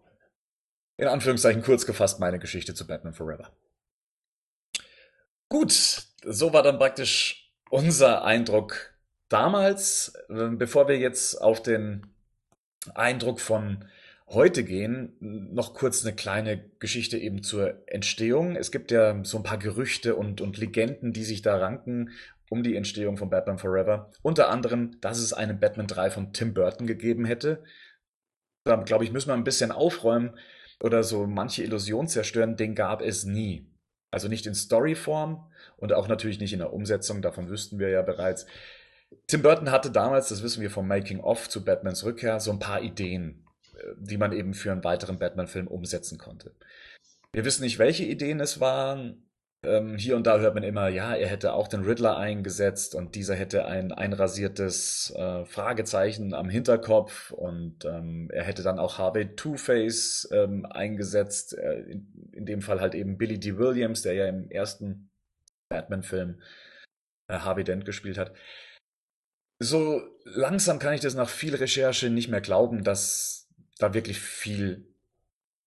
in 0.98 1.06
Anführungszeichen 1.08 1.62
kurz 1.62 1.86
gefasst 1.86 2.20
meine 2.20 2.38
Geschichte 2.38 2.74
zu 2.74 2.86
Batman 2.86 3.14
Forever. 3.14 3.50
Gut, 5.48 6.02
so 6.24 6.52
war 6.52 6.62
dann 6.62 6.78
praktisch 6.78 7.50
unser 7.70 8.24
Eindruck 8.24 8.92
damals. 9.30 10.12
Ähm, 10.28 10.58
bevor 10.58 10.88
wir 10.88 10.98
jetzt 10.98 11.36
auf 11.36 11.62
den 11.62 12.06
Eindruck 12.94 13.40
von 13.40 13.86
heute 14.26 14.62
gehen, 14.62 15.16
noch 15.20 15.72
kurz 15.72 16.04
eine 16.04 16.14
kleine 16.14 16.62
Geschichte 16.80 17.16
eben 17.16 17.42
zur 17.42 17.82
Entstehung. 17.86 18.56
Es 18.56 18.70
gibt 18.70 18.90
ja 18.90 19.24
so 19.24 19.38
ein 19.38 19.42
paar 19.42 19.56
Gerüchte 19.56 20.16
und, 20.16 20.42
und 20.42 20.58
Legenden, 20.58 21.14
die 21.14 21.24
sich 21.24 21.40
da 21.40 21.56
ranken 21.56 22.10
um 22.50 22.62
die 22.62 22.76
Entstehung 22.76 23.18
von 23.18 23.28
Batman 23.28 23.58
Forever. 23.58 24.10
Unter 24.22 24.48
anderem, 24.48 24.98
dass 25.02 25.18
es 25.18 25.34
einen 25.34 25.60
Batman 25.60 25.86
3 25.86 26.10
von 26.10 26.32
Tim 26.32 26.54
Burton 26.54 26.86
gegeben 26.86 27.26
hätte. 27.26 27.62
Da, 28.64 28.76
glaube 28.76 29.04
ich, 29.04 29.12
müssen 29.12 29.28
wir 29.28 29.34
ein 29.34 29.44
bisschen 29.44 29.70
aufräumen 29.70 30.38
oder 30.82 31.02
so 31.02 31.26
manche 31.26 31.62
Illusion 31.62 32.08
zerstören, 32.08 32.56
den 32.56 32.74
gab 32.74 33.02
es 33.02 33.24
nie. 33.24 33.66
Also 34.10 34.28
nicht 34.28 34.46
in 34.46 34.54
Storyform 34.54 35.50
und 35.76 35.92
auch 35.92 36.08
natürlich 36.08 36.40
nicht 36.40 36.52
in 36.52 36.60
der 36.60 36.72
Umsetzung, 36.72 37.20
davon 37.20 37.50
wüssten 37.50 37.78
wir 37.78 37.90
ja 37.90 38.02
bereits. 38.02 38.46
Tim 39.26 39.42
Burton 39.42 39.70
hatte 39.70 39.90
damals, 39.90 40.28
das 40.28 40.42
wissen 40.42 40.62
wir 40.62 40.70
vom 40.70 40.86
Making 40.86 41.20
of 41.20 41.48
zu 41.48 41.64
Batmans 41.64 42.04
Rückkehr, 42.04 42.40
so 42.40 42.50
ein 42.50 42.58
paar 42.58 42.82
Ideen, 42.82 43.44
äh, 43.74 43.94
die 43.98 44.16
man 44.16 44.32
eben 44.32 44.54
für 44.54 44.72
einen 44.72 44.84
weiteren 44.84 45.18
Batman-Film 45.18 45.66
umsetzen 45.66 46.18
konnte. 46.18 46.54
Wir 47.32 47.44
wissen 47.44 47.62
nicht, 47.62 47.78
welche 47.78 48.04
Ideen 48.04 48.40
es 48.40 48.60
waren. 48.60 49.27
Ähm, 49.68 49.98
hier 49.98 50.16
und 50.16 50.26
da 50.26 50.38
hört 50.38 50.54
man 50.54 50.62
immer, 50.62 50.88
ja, 50.88 51.14
er 51.14 51.28
hätte 51.28 51.52
auch 51.52 51.68
den 51.68 51.84
Riddler 51.84 52.16
eingesetzt 52.16 52.94
und 52.94 53.14
dieser 53.14 53.34
hätte 53.34 53.66
ein 53.66 53.92
einrasiertes 53.92 55.12
äh, 55.14 55.44
Fragezeichen 55.44 56.32
am 56.32 56.48
Hinterkopf 56.48 57.30
und 57.32 57.84
ähm, 57.84 58.30
er 58.32 58.44
hätte 58.44 58.62
dann 58.62 58.78
auch 58.78 58.96
Harvey 58.96 59.36
Two-Face 59.36 60.28
ähm, 60.32 60.64
eingesetzt, 60.64 61.56
äh, 61.56 61.80
in, 61.80 62.30
in, 62.32 62.46
dem 62.46 62.62
Fall 62.62 62.80
halt 62.80 62.94
eben 62.94 63.18
Billy 63.18 63.38
D. 63.38 63.58
Williams, 63.58 64.02
der 64.02 64.14
ja 64.14 64.26
im 64.26 64.50
ersten 64.50 65.10
Batman-Film 65.68 66.40
äh, 67.28 67.38
Harvey 67.40 67.64
Dent 67.64 67.84
gespielt 67.84 68.16
hat. 68.16 68.32
So 69.60 70.00
langsam 70.24 70.78
kann 70.78 70.94
ich 70.94 71.00
das 71.00 71.14
nach 71.14 71.28
viel 71.28 71.54
Recherche 71.54 72.08
nicht 72.08 72.28
mehr 72.28 72.40
glauben, 72.40 72.84
dass 72.84 73.48
da 73.78 73.92
wirklich 73.92 74.18
viel 74.20 74.88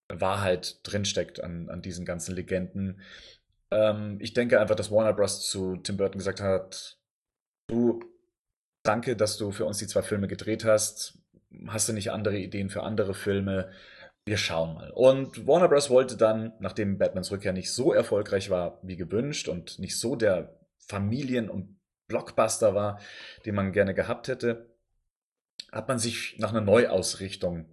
Wahrheit 0.08 0.80
drinsteckt 0.84 1.44
an, 1.44 1.70
an 1.70 1.82
diesen 1.82 2.06
ganzen 2.06 2.36
Legenden. 2.36 3.02
Ähm, 3.72 4.18
ich 4.20 4.34
denke 4.34 4.60
einfach, 4.60 4.76
dass 4.76 4.92
Warner 4.92 5.14
Bros. 5.14 5.50
zu 5.50 5.78
Tim 5.78 5.98
Burton 5.98 6.20
gesagt 6.20 6.42
hat, 6.42 6.98
du, 7.68 8.00
danke, 8.84 9.16
dass 9.16 9.38
du 9.38 9.52
für 9.52 9.66
uns 9.66 9.78
die 9.78 9.88
zwei 9.88 10.02
Filme 10.02 10.28
gedreht 10.28 10.66
hast. 10.66 11.18
Hast 11.68 11.90
du 11.90 11.94
nicht 11.94 12.12
andere 12.12 12.38
Ideen 12.38 12.70
für 12.70 12.84
andere 12.84 13.14
Filme? 13.14 13.72
Wir 14.26 14.38
schauen 14.38 14.76
mal. 14.76 14.92
Und 14.92 15.48
Warner 15.48 15.68
Bros. 15.68 15.90
wollte 15.90 16.18
dann, 16.18 16.54
nachdem 16.60 16.98
Batmans 16.98 17.32
Rückkehr 17.32 17.54
nicht 17.54 17.72
so 17.72 17.94
erfolgreich 17.94 18.50
war 18.50 18.80
wie 18.84 18.98
gewünscht 18.98 19.48
und 19.48 19.80
nicht 19.80 19.98
so 19.98 20.16
der 20.16 20.60
Familien- 20.78 21.50
und 21.50 21.80
Blockbuster 22.08 22.76
war, 22.76 23.00
den 23.46 23.56
man 23.56 23.72
gerne 23.72 23.94
gehabt 23.94 24.28
hätte, 24.28 24.70
hat 25.72 25.88
man 25.88 25.98
sich 25.98 26.38
nach 26.40 26.50
einer 26.50 26.62
Neuausrichtung 26.62 27.66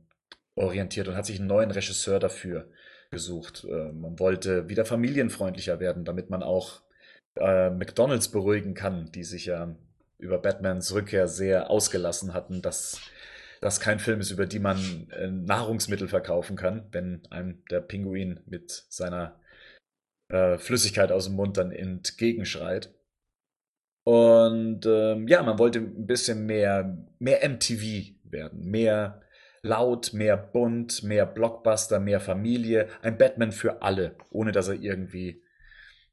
orientiert 0.55 1.09
und 1.09 1.17
hat 1.17 1.27
sich 1.27 1.39
einen 1.39 1.49
neuen 1.49 1.71
Regisseur 1.71 2.21
dafür 2.21 2.71
gesucht. 3.11 3.65
Äh, 3.65 3.93
man 3.93 4.19
wollte 4.19 4.69
wieder 4.69 4.85
familienfreundlicher 4.85 5.81
werden, 5.81 6.05
damit 6.05 6.31
man 6.31 6.43
auch 6.43 6.83
äh, 7.37 7.71
McDonalds 7.71 8.29
beruhigen 8.29 8.75
kann, 8.75 9.11
die 9.13 9.25
sich 9.25 9.47
ja 9.47 9.75
über 10.19 10.39
Batmans 10.39 10.93
Rückkehr 10.95 11.29
sehr 11.29 11.71
ausgelassen 11.71 12.35
hatten, 12.35 12.61
dass 12.61 13.01
das 13.61 13.81
kein 13.81 13.99
Film 13.99 14.21
ist, 14.21 14.31
über 14.31 14.47
die 14.47 14.59
man 14.59 15.09
äh, 15.11 15.29
Nahrungsmittel 15.29 16.09
verkaufen 16.09 16.57
kann, 16.57 16.87
wenn 16.93 17.23
einem 17.31 17.65
der 17.71 17.81
Pinguin 17.81 18.41
mit 18.47 18.85
seiner 18.89 19.41
äh, 20.29 20.59
Flüssigkeit 20.59 21.13
aus 21.13 21.27
dem 21.27 21.37
Mund 21.37 21.57
dann 21.57 21.73
entgegenschreit. 21.73 22.95
Und 24.05 24.87
ähm, 24.87 25.29
ja, 25.29 25.43
man 25.43 25.59
wollte 25.59 25.81
ein 25.81 26.07
bisschen 26.07 26.47
mehr, 26.47 26.97
mehr 27.19 27.47
MTV 27.49 28.15
werden, 28.25 28.65
mehr 28.65 29.21
laut, 29.63 30.13
mehr 30.13 30.37
bunt, 30.37 31.03
mehr 31.03 31.27
Blockbuster, 31.27 32.01
mehr 32.01 32.21
Familie. 32.21 32.89
Ein 33.03 33.19
Batman 33.19 33.53
für 33.53 33.83
alle, 33.83 34.17
ohne 34.31 34.53
dass 34.53 34.69
er 34.69 34.75
irgendwie 34.75 35.43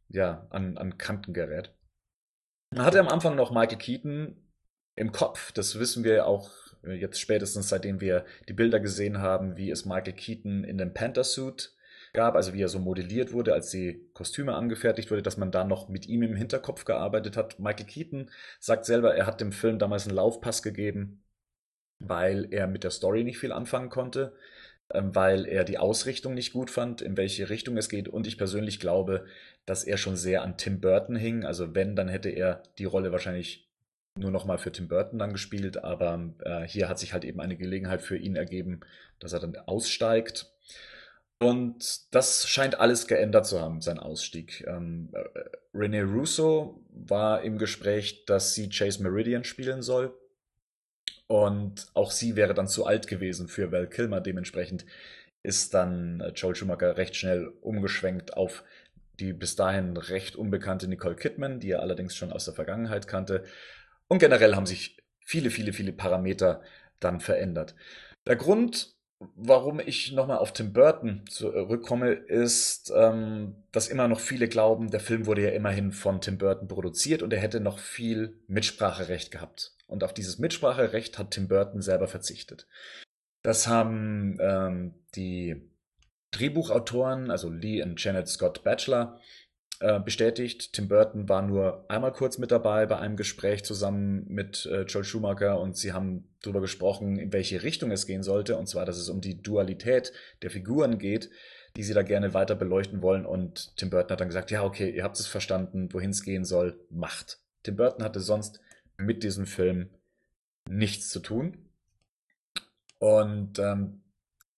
ja, 0.08 0.48
an, 0.50 0.78
an 0.78 0.98
Kanten 0.98 1.34
gerät. 1.34 1.74
Man 2.72 2.86
hatte 2.86 3.00
am 3.00 3.08
Anfang 3.08 3.36
noch 3.36 3.52
Michael 3.52 3.78
Keaton 3.78 4.36
im 4.96 5.12
Kopf. 5.12 5.52
Das 5.52 5.80
wissen 5.80 6.04
wir 6.04 6.26
auch 6.26 6.52
äh, 6.84 6.94
jetzt 6.94 7.20
spätestens, 7.20 7.70
seitdem 7.70 8.02
wir 8.02 8.26
die 8.48 8.54
Bilder 8.54 8.80
gesehen 8.80 9.20
haben, 9.20 9.58
wie 9.58 9.72
es 9.72 9.86
Michael 9.86 10.14
Keaton 10.14 10.64
in 10.64 10.78
dem 10.78 10.94
Panther-Suit 10.94 11.74
gab, 12.14 12.36
also 12.36 12.54
wie 12.54 12.62
er 12.62 12.70
so 12.70 12.80
modelliert 12.80 13.34
wurde, 13.34 13.54
als 13.54 13.70
die 13.70 14.10
Kostüme 14.14 14.56
angefertigt 14.56 15.12
wurde, 15.12 15.22
dass 15.22 15.38
man 15.38 15.52
da 15.52 15.64
noch 15.64 15.90
mit 15.90 16.08
ihm 16.08 16.24
im 16.24 16.36
Hinterkopf 16.36 16.86
gearbeitet 16.86 17.38
hat. 17.38 17.60
Michael 17.60 17.86
Keaton 17.86 18.32
sagt 18.60 18.86
selber, 18.86 19.16
er 19.16 19.28
hat 19.28 19.42
dem 19.42 19.52
Film 19.52 19.80
damals 19.80 20.08
einen 20.08 20.16
Laufpass 20.16 20.64
gegeben, 20.64 21.25
weil 22.10 22.48
er 22.52 22.68
mit 22.68 22.84
der 22.84 22.92
Story 22.92 23.24
nicht 23.24 23.40
viel 23.40 23.52
anfangen 23.52 23.90
konnte, 23.90 24.34
ähm, 24.94 25.16
weil 25.16 25.46
er 25.46 25.64
die 25.64 25.78
Ausrichtung 25.78 26.34
nicht 26.34 26.54
gut 26.54 26.70
fand, 26.70 27.02
in 27.02 27.18
welche 27.18 27.50
Richtung 27.50 27.78
es 27.78 27.90
geht. 27.90 28.08
Und 28.08 28.28
ich 28.28 28.38
persönlich 28.38 28.80
glaube, 28.80 29.26
dass 29.66 29.84
er 29.84 29.98
schon 29.98 30.16
sehr 30.16 30.44
an 30.44 30.58
Tim 30.58 30.80
Burton 30.80 31.16
hing. 31.16 31.44
Also 31.46 31.76
wenn, 31.76 31.96
dann 31.96 32.08
hätte 32.08 32.30
er 32.30 32.64
die 32.78 32.86
Rolle 32.86 33.12
wahrscheinlich 33.12 33.70
nur 34.18 34.32
noch 34.32 34.46
mal 34.46 34.58
für 34.58 34.72
Tim 34.72 34.88
Burton 34.88 35.20
dann 35.20 35.34
gespielt. 35.34 35.84
Aber 35.84 36.34
äh, 36.44 36.62
hier 36.68 36.88
hat 36.88 37.00
sich 37.00 37.14
halt 37.14 37.26
eben 37.26 37.42
eine 37.42 37.58
Gelegenheit 37.58 38.02
für 38.02 38.18
ihn 38.18 38.36
ergeben, 38.36 38.82
dass 39.20 39.34
er 39.34 39.40
dann 39.40 39.56
aussteigt. 39.56 40.52
Und 41.40 42.14
das 42.16 42.48
scheint 42.48 42.80
alles 42.80 43.08
geändert 43.08 43.46
zu 43.46 43.60
haben, 43.60 43.82
sein 43.82 44.00
Ausstieg. 44.00 44.66
Ähm, 44.68 45.10
äh, 45.14 45.24
Rene 45.74 46.04
Russo 46.04 46.82
war 46.90 47.42
im 47.42 47.58
Gespräch, 47.58 48.26
dass 48.26 48.54
sie 48.54 48.70
Chase 48.70 49.04
Meridian 49.04 49.44
spielen 49.44 49.82
soll. 49.82 50.14
Und 51.28 51.88
auch 51.94 52.12
sie 52.12 52.36
wäre 52.36 52.54
dann 52.54 52.68
zu 52.68 52.86
alt 52.86 53.08
gewesen 53.08 53.48
für 53.48 53.72
Val 53.72 53.88
Kilmer. 53.88 54.22
Dementsprechend 54.22 54.86
ist 55.44 55.74
dann 55.74 56.22
äh, 56.22 56.30
Joel 56.30 56.56
Schumacher 56.56 56.98
recht 56.98 57.16
schnell 57.16 57.54
umgeschwenkt 57.62 58.36
auf 58.36 58.64
die 59.20 59.34
bis 59.34 59.56
dahin 59.56 59.98
recht 59.98 60.36
unbekannte 60.36 60.88
Nicole 60.88 61.16
Kidman, 61.16 61.60
die 61.60 61.72
er 61.72 61.82
allerdings 61.82 62.16
schon 62.16 62.32
aus 62.32 62.46
der 62.46 62.54
Vergangenheit 62.54 63.08
kannte. 63.08 63.44
Und 64.08 64.20
generell 64.20 64.56
haben 64.56 64.66
sich 64.66 64.98
viele, 65.20 65.50
viele, 65.50 65.74
viele 65.74 65.94
Parameter 65.94 66.62
dann 67.00 67.20
verändert. 67.20 67.76
Der 68.28 68.36
Grund, 68.36 68.96
warum 69.36 69.80
ich 69.80 70.12
nochmal 70.12 70.38
auf 70.38 70.54
Tim 70.54 70.74
Burton 70.74 71.26
zurückkomme, 71.30 72.12
ist, 72.12 72.92
ähm, 72.96 73.56
dass 73.72 73.88
immer 73.88 74.08
noch 74.08 74.20
viele 74.20 74.48
glauben, 74.48 74.92
der 74.92 75.00
Film 75.00 75.26
wurde 75.26 75.44
ja 75.44 75.50
immerhin 75.52 75.92
von 75.92 76.22
Tim 76.22 76.38
Burton 76.38 76.68
produziert 76.68 77.24
und 77.24 77.34
er 77.34 77.40
hätte 77.40 77.60
noch 77.60 77.80
viel 77.80 78.38
Mitspracherecht 78.48 79.32
gehabt. 79.32 79.75
Und 79.88 80.04
auf 80.04 80.14
dieses 80.14 80.40
Mitspracherecht 80.40 81.18
hat 81.18 81.32
Tim 81.32 81.48
Burton 81.48 81.82
selber 81.82 82.08
verzichtet. 82.08 82.68
Das 83.44 83.68
haben 83.68 84.38
ähm, 84.42 84.96
die 85.16 85.70
Drehbuchautoren, 86.32 87.30
also 87.30 87.50
Lee 87.50 87.84
und 87.84 88.04
Janet 88.04 88.28
Scott 88.28 88.64
Batchelor, 88.64 89.20
äh, 89.82 90.00
bestätigt. 90.00 90.74
Tim 90.74 90.88
Burton 90.88 91.28
war 91.28 91.42
nur 91.42 91.86
einmal 91.90 92.14
kurz 92.14 92.38
mit 92.38 92.52
dabei 92.52 92.86
bei 92.86 92.98
einem 92.98 93.18
Gespräch 93.18 93.64
zusammen 93.64 94.26
mit 94.28 94.66
äh, 94.66 94.84
Joel 94.84 95.04
Schumacher 95.04 95.60
und 95.60 95.78
sie 95.78 95.92
haben 95.94 96.30
darüber 96.42 96.62
gesprochen, 96.62 97.18
in 97.18 97.34
welche 97.34 97.62
Richtung 97.62 97.92
es 97.92 98.06
gehen 98.06 98.24
sollte. 98.24 98.58
Und 98.58 98.68
zwar, 98.68 98.86
dass 98.86 98.98
es 98.98 99.10
um 99.10 99.22
die 99.22 99.42
Dualität 99.42 100.14
der 100.42 100.50
Figuren 100.50 100.98
geht, 100.98 101.30
die 101.76 101.84
sie 101.84 101.94
da 101.94 102.04
gerne 102.04 102.34
weiter 102.34 102.56
beleuchten 102.56 103.02
wollen. 103.02 103.26
Und 103.26 103.76
Tim 103.78 103.90
Burton 103.90 104.12
hat 104.12 104.22
dann 104.22 104.30
gesagt, 104.30 104.50
ja, 104.50 104.64
okay, 104.64 104.90
ihr 104.90 105.04
habt 105.04 105.20
es 105.20 105.28
verstanden, 105.28 105.90
wohin 105.92 106.12
es 106.12 106.24
gehen 106.24 106.46
soll, 106.46 106.80
macht. 106.90 107.40
Tim 107.64 107.76
Burton 107.76 108.04
hatte 108.04 108.22
sonst 108.22 108.62
mit 108.98 109.24
diesem 109.24 109.46
Film 109.46 109.90
nichts 110.70 111.10
zu 111.10 111.20
tun. 111.20 111.58
Und 113.00 113.60
ähm, 113.60 114.02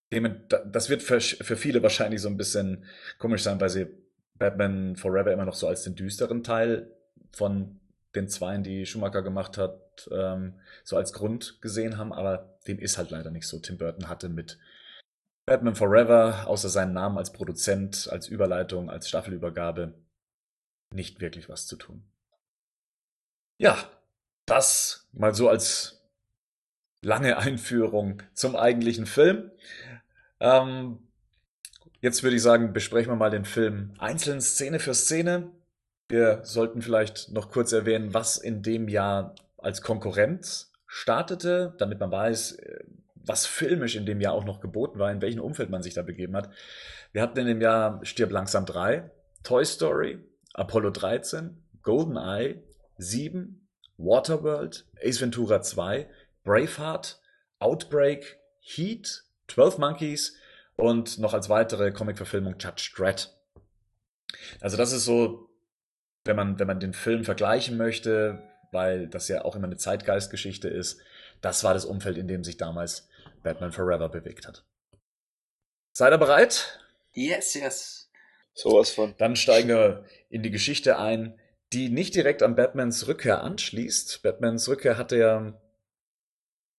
das 0.09 0.89
wird 0.89 1.03
für, 1.03 1.19
für 1.19 1.57
viele 1.57 1.83
wahrscheinlich 1.83 2.21
so 2.21 2.29
ein 2.29 2.37
bisschen 2.37 2.85
komisch 3.17 3.43
sein, 3.43 3.59
weil 3.59 3.69
sie 3.69 3.87
Batman 4.35 4.95
Forever 4.95 5.33
immer 5.33 5.45
noch 5.45 5.55
so 5.55 5.67
als 5.67 5.83
den 5.83 5.95
düsteren 5.95 6.43
Teil 6.43 6.91
von 7.31 7.79
den 8.15 8.29
Zweien, 8.29 8.63
die 8.63 8.85
Schumacher 8.85 9.21
gemacht 9.21 9.57
hat, 9.57 10.09
ähm, 10.11 10.59
so 10.83 10.95
als 10.95 11.13
Grund 11.13 11.61
gesehen 11.61 11.97
haben, 11.97 12.13
aber 12.13 12.57
dem 12.67 12.79
ist 12.79 12.97
halt 12.97 13.11
leider 13.11 13.31
nicht 13.31 13.47
so. 13.47 13.59
Tim 13.59 13.77
Burton 13.77 14.07
hatte 14.07 14.29
mit 14.29 14.57
Batman 15.45 15.75
Forever, 15.75 16.47
außer 16.47 16.69
seinen 16.69 16.93
Namen 16.93 17.17
als 17.17 17.31
Produzent, 17.31 18.09
als 18.11 18.27
Überleitung, 18.27 18.89
als 18.89 19.07
Staffelübergabe, 19.07 19.93
nicht 20.93 21.19
wirklich 21.19 21.49
was 21.49 21.67
zu 21.67 21.75
tun. 21.75 22.03
Ja, 23.57 23.77
das 24.47 25.07
mal 25.13 25.35
so 25.35 25.49
als 25.49 26.01
lange 27.03 27.37
Einführung 27.37 28.23
zum 28.33 28.55
eigentlichen 28.55 29.05
Film. 29.05 29.51
Ähm, 30.39 30.99
jetzt 32.01 32.23
würde 32.23 32.35
ich 32.35 32.41
sagen, 32.41 32.73
besprechen 32.73 33.11
wir 33.11 33.15
mal 33.15 33.29
den 33.29 33.45
Film 33.45 33.93
einzeln 33.99 34.41
Szene 34.41 34.79
für 34.79 34.95
Szene. 34.95 35.51
Wir 36.09 36.39
sollten 36.43 36.81
vielleicht 36.81 37.31
noch 37.31 37.51
kurz 37.51 37.71
erwähnen, 37.73 38.13
was 38.13 38.37
in 38.37 38.63
dem 38.63 38.87
Jahr 38.87 39.35
als 39.57 39.81
Konkurrenz 39.81 40.71
startete, 40.87 41.75
damit 41.77 41.99
man 41.99 42.11
weiß, 42.11 42.57
was 43.15 43.45
filmisch 43.45 43.95
in 43.95 44.05
dem 44.05 44.21
Jahr 44.21 44.33
auch 44.33 44.45
noch 44.45 44.61
geboten 44.61 44.99
war, 44.99 45.11
in 45.11 45.21
welchem 45.21 45.41
Umfeld 45.41 45.69
man 45.69 45.83
sich 45.83 45.93
da 45.93 46.01
begeben 46.01 46.35
hat. 46.35 46.49
Wir 47.11 47.21
hatten 47.21 47.37
in 47.39 47.47
dem 47.47 47.61
Jahr 47.61 47.99
Stirb 48.03 48.31
langsam 48.31 48.65
3, 48.65 49.09
Toy 49.43 49.65
Story, 49.65 50.19
Apollo 50.53 50.91
13, 50.91 51.61
Golden 51.81 52.15
Eye, 52.15 52.63
7, 52.97 53.66
Waterworld, 53.97 54.85
Ace 55.03 55.21
Ventura 55.21 55.61
2, 55.61 56.07
Braveheart, 56.43 57.19
Outbreak, 57.59 58.39
Heat, 58.59 59.23
12 59.47 59.77
Monkeys 59.77 60.35
und 60.75 61.17
noch 61.17 61.33
als 61.33 61.49
weitere 61.49 61.91
Comic-Verfilmung 61.91 62.55
Judge 62.59 62.91
Dredd. 62.95 63.33
Also 64.61 64.77
das 64.77 64.91
ist 64.91 65.05
so, 65.05 65.49
wenn 66.25 66.35
man, 66.35 66.59
wenn 66.59 66.67
man 66.67 66.79
den 66.79 66.93
Film 66.93 67.23
vergleichen 67.23 67.77
möchte, 67.77 68.43
weil 68.71 69.07
das 69.07 69.27
ja 69.27 69.45
auch 69.45 69.55
immer 69.55 69.67
eine 69.67 69.77
Zeitgeistgeschichte 69.77 70.67
ist, 70.67 70.99
das 71.41 71.63
war 71.63 71.73
das 71.73 71.85
Umfeld, 71.85 72.17
in 72.17 72.27
dem 72.27 72.43
sich 72.43 72.57
damals 72.57 73.07
Batman 73.43 73.71
Forever 73.71 74.09
bewegt 74.09 74.47
hat. 74.47 74.63
Seid 75.93 76.13
ihr 76.13 76.17
bereit? 76.17 76.79
Yes, 77.13 77.53
yes. 77.55 78.11
Sowas 78.53 78.91
von. 78.91 79.15
Dann 79.17 79.35
steigen 79.35 79.69
wir 79.69 80.05
in 80.29 80.43
die 80.43 80.51
Geschichte 80.51 80.99
ein, 80.99 81.39
die 81.73 81.89
nicht 81.89 82.15
direkt 82.15 82.43
an 82.43 82.55
Batmans 82.55 83.07
Rückkehr 83.07 83.43
anschließt. 83.43 84.23
Batmans 84.23 84.67
Rückkehr 84.69 84.97
hatte 84.97 85.17
ja 85.17 85.61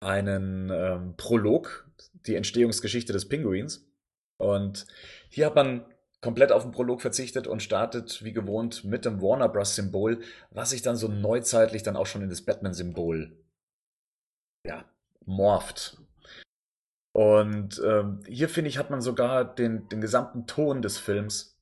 einen 0.00 0.70
ähm, 0.70 1.14
Prolog, 1.16 1.90
die 2.26 2.36
Entstehungsgeschichte 2.36 3.12
des 3.12 3.28
Pinguins. 3.28 3.86
Und 4.38 4.86
hier 5.28 5.46
hat 5.46 5.56
man 5.56 5.84
komplett 6.20 6.52
auf 6.52 6.62
den 6.62 6.72
Prolog 6.72 7.00
verzichtet 7.00 7.46
und 7.46 7.62
startet 7.62 8.24
wie 8.24 8.32
gewohnt 8.32 8.84
mit 8.84 9.04
dem 9.04 9.20
Warner 9.20 9.48
Bros. 9.48 9.74
Symbol, 9.74 10.20
was 10.50 10.70
sich 10.70 10.82
dann 10.82 10.96
so 10.96 11.08
neuzeitlich 11.08 11.82
dann 11.82 11.96
auch 11.96 12.06
schon 12.06 12.22
in 12.22 12.30
das 12.30 12.42
Batman-Symbol 12.42 13.36
ja, 14.66 14.84
morpht. 15.24 15.98
Und 17.12 17.80
ähm, 17.84 18.20
hier 18.26 18.48
finde 18.48 18.70
ich, 18.70 18.78
hat 18.78 18.90
man 18.90 19.00
sogar 19.00 19.44
den, 19.44 19.88
den 19.88 20.00
gesamten 20.00 20.46
Ton 20.46 20.82
des 20.82 20.98
Films 20.98 21.57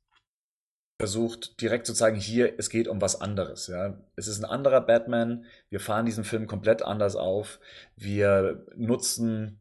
versucht 0.98 1.60
direkt 1.60 1.86
zu 1.86 1.94
zeigen, 1.94 2.16
hier, 2.16 2.58
es 2.58 2.70
geht 2.70 2.88
um 2.88 3.00
was 3.00 3.20
anderes. 3.20 3.66
Ja. 3.66 3.98
Es 4.16 4.28
ist 4.28 4.38
ein 4.38 4.50
anderer 4.50 4.80
Batman. 4.80 5.44
Wir 5.68 5.80
fahren 5.80 6.06
diesen 6.06 6.24
Film 6.24 6.46
komplett 6.46 6.82
anders 6.82 7.16
auf. 7.16 7.60
Wir 7.96 8.66
nutzen 8.76 9.60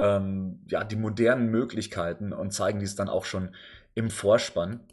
ähm, 0.00 0.64
ja, 0.68 0.84
die 0.84 0.96
modernen 0.96 1.50
Möglichkeiten 1.50 2.32
und 2.32 2.52
zeigen 2.52 2.80
dies 2.80 2.96
dann 2.96 3.08
auch 3.08 3.24
schon 3.24 3.54
im 3.94 4.10
Vorspann. 4.10 4.86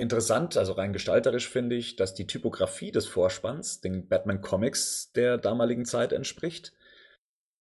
Interessant, 0.00 0.56
also 0.56 0.74
rein 0.74 0.92
gestalterisch 0.92 1.48
finde 1.48 1.74
ich, 1.74 1.96
dass 1.96 2.14
die 2.14 2.28
Typografie 2.28 2.92
des 2.92 3.06
Vorspanns 3.06 3.80
den 3.80 4.06
Batman 4.06 4.40
Comics 4.40 5.10
der 5.12 5.38
damaligen 5.38 5.84
Zeit 5.84 6.12
entspricht, 6.12 6.72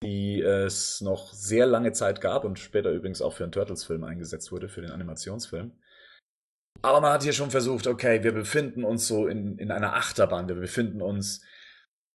die 0.03 0.41
es 0.41 1.01
noch 1.01 1.33
sehr 1.33 1.65
lange 1.65 1.93
Zeit 1.93 2.21
gab 2.21 2.45
und 2.45 2.59
später 2.59 2.91
übrigens 2.91 3.23
auch 3.23 3.33
für 3.33 3.43
einen 3.43 3.51
Turtles-Film 3.51 4.03
eingesetzt 4.03 4.51
wurde, 4.51 4.69
für 4.69 4.81
den 4.81 4.91
Animationsfilm. 4.91 5.71
Aber 6.81 7.01
man 7.01 7.11
hat 7.11 7.23
hier 7.23 7.33
schon 7.33 7.51
versucht, 7.51 7.87
okay, 7.87 8.23
wir 8.23 8.31
befinden 8.31 8.83
uns 8.83 9.07
so 9.07 9.27
in, 9.27 9.57
in 9.57 9.71
einer 9.71 9.95
Achterbahn, 9.95 10.47
wir 10.47 10.55
befinden 10.55 11.01
uns 11.01 11.41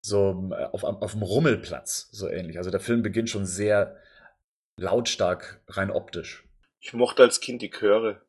so 0.03 0.51
äh, 0.53 0.65
auf, 0.65 0.85
auf 0.85 1.15
einem 1.15 1.23
Rummelplatz, 1.23 2.09
so 2.13 2.29
ähnlich. 2.29 2.59
Also 2.59 2.71
der 2.71 2.81
Film 2.81 3.03
beginnt 3.03 3.31
schon 3.31 3.47
sehr 3.47 3.97
lautstark, 4.77 5.63
rein 5.69 5.91
optisch. 5.91 6.45
Ich 6.81 6.93
mochte 6.93 7.23
als 7.23 7.41
Kind 7.41 7.63
die 7.63 7.71
Chöre. 7.71 8.23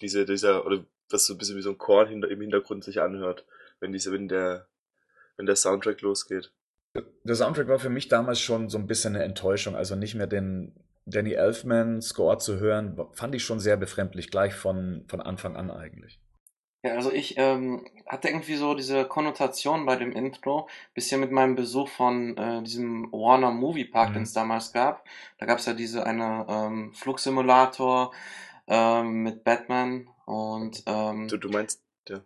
Diese, 0.00 0.24
dieser, 0.24 0.64
oder 0.64 0.84
was 1.10 1.26
so 1.26 1.34
ein 1.34 1.38
bisschen 1.38 1.56
wie 1.56 1.62
so 1.62 1.70
ein 1.70 1.78
Chor 1.78 2.06
hinter, 2.06 2.30
im 2.30 2.40
Hintergrund 2.40 2.84
sich 2.84 3.00
anhört, 3.00 3.44
wenn 3.80 3.92
diese, 3.92 4.12
wenn 4.12 4.28
der, 4.28 4.68
wenn 5.36 5.46
der 5.46 5.56
Soundtrack 5.56 6.00
losgeht. 6.00 6.52
Der 7.24 7.34
Soundtrack 7.34 7.68
war 7.68 7.78
für 7.78 7.90
mich 7.90 8.08
damals 8.08 8.40
schon 8.40 8.68
so 8.68 8.78
ein 8.78 8.86
bisschen 8.86 9.14
eine 9.14 9.24
Enttäuschung, 9.24 9.76
also 9.76 9.96
nicht 9.96 10.14
mehr 10.14 10.26
den 10.26 10.74
Danny 11.06 11.32
Elfman 11.32 12.02
Score 12.02 12.38
zu 12.38 12.58
hören, 12.58 12.98
fand 13.12 13.34
ich 13.34 13.44
schon 13.44 13.60
sehr 13.60 13.76
befremdlich, 13.76 14.30
gleich 14.30 14.54
von, 14.54 15.04
von 15.08 15.20
Anfang 15.20 15.56
an 15.56 15.70
eigentlich. 15.70 16.20
Ja, 16.82 16.94
also 16.94 17.12
ich 17.12 17.34
ähm, 17.36 17.86
hatte 18.06 18.28
irgendwie 18.28 18.54
so 18.54 18.74
diese 18.74 19.04
Konnotation 19.04 19.84
bei 19.84 19.96
dem 19.96 20.12
Intro, 20.12 20.66
bisschen 20.94 21.20
mit 21.20 21.30
meinem 21.30 21.54
Besuch 21.54 21.88
von 21.88 22.36
äh, 22.38 22.62
diesem 22.62 23.12
Warner 23.12 23.50
Movie 23.50 23.84
Park, 23.84 24.10
mhm. 24.10 24.14
den 24.14 24.22
es 24.22 24.32
damals 24.32 24.72
gab. 24.72 25.04
Da 25.38 25.44
gab 25.44 25.58
es 25.58 25.66
ja 25.66 25.74
diese 25.74 26.06
eine 26.06 26.46
ähm, 26.48 26.94
Flugsimulator 26.94 28.14
ähm, 28.66 29.22
mit 29.22 29.44
Batman 29.44 30.08
und 30.24 30.82
ähm, 30.86 31.28
du, 31.28 31.36
du 31.36 31.50
meinst 31.50 31.82
ja, 32.08 32.20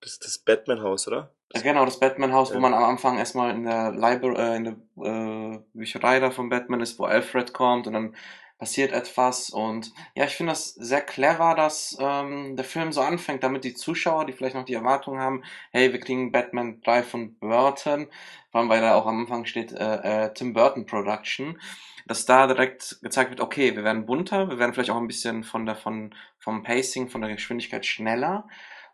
das, 0.00 0.20
das 0.20 0.38
Batman-Haus, 0.38 1.08
oder? 1.08 1.34
Genau, 1.54 1.84
das 1.84 2.00
Batman-Haus, 2.00 2.54
wo 2.54 2.58
man 2.58 2.74
am 2.74 2.84
Anfang 2.84 3.18
erstmal 3.18 3.54
in 3.54 3.64
der 3.64 3.92
Library, 3.92 4.36
äh, 4.36 4.56
in 4.56 4.64
der 4.64 5.54
äh, 5.54 5.58
Bücherei 5.74 6.18
da 6.20 6.30
von 6.30 6.48
Batman 6.48 6.80
ist, 6.80 6.98
wo 6.98 7.04
Alfred 7.04 7.52
kommt 7.52 7.86
und 7.86 7.92
dann 7.92 8.16
passiert 8.58 8.92
etwas. 8.92 9.50
Und 9.50 9.92
ja, 10.14 10.24
ich 10.24 10.34
finde 10.34 10.52
das 10.52 10.74
sehr 10.74 11.02
clever, 11.02 11.54
dass 11.54 11.96
ähm, 12.00 12.56
der 12.56 12.64
Film 12.64 12.92
so 12.92 13.00
anfängt, 13.00 13.44
damit 13.44 13.64
die 13.64 13.74
Zuschauer, 13.74 14.26
die 14.26 14.32
vielleicht 14.32 14.56
noch 14.56 14.64
die 14.64 14.74
Erwartung 14.74 15.18
haben, 15.18 15.44
hey, 15.70 15.92
wir 15.92 16.00
kriegen 16.00 16.32
Batman 16.32 16.80
3 16.82 17.02
von 17.02 17.38
Burton, 17.38 18.08
vor 18.50 18.60
allem 18.60 18.70
weil 18.70 18.80
da 18.80 18.94
auch 18.94 19.06
am 19.06 19.20
Anfang 19.20 19.44
steht 19.44 19.72
äh, 19.72 20.24
äh, 20.24 20.34
Tim 20.34 20.52
Burton 20.52 20.86
Production, 20.86 21.60
dass 22.06 22.26
da 22.26 22.46
direkt 22.46 22.98
gezeigt 23.02 23.30
wird, 23.30 23.40
okay, 23.40 23.76
wir 23.76 23.84
werden 23.84 24.06
bunter, 24.06 24.48
wir 24.48 24.58
werden 24.58 24.72
vielleicht 24.74 24.90
auch 24.90 24.96
ein 24.96 25.08
bisschen 25.08 25.44
von 25.44 25.66
der 25.66 25.76
von 25.76 26.14
vom 26.38 26.62
Pacing, 26.62 27.08
von 27.08 27.20
der 27.20 27.32
Geschwindigkeit 27.32 27.84
schneller 27.84 28.46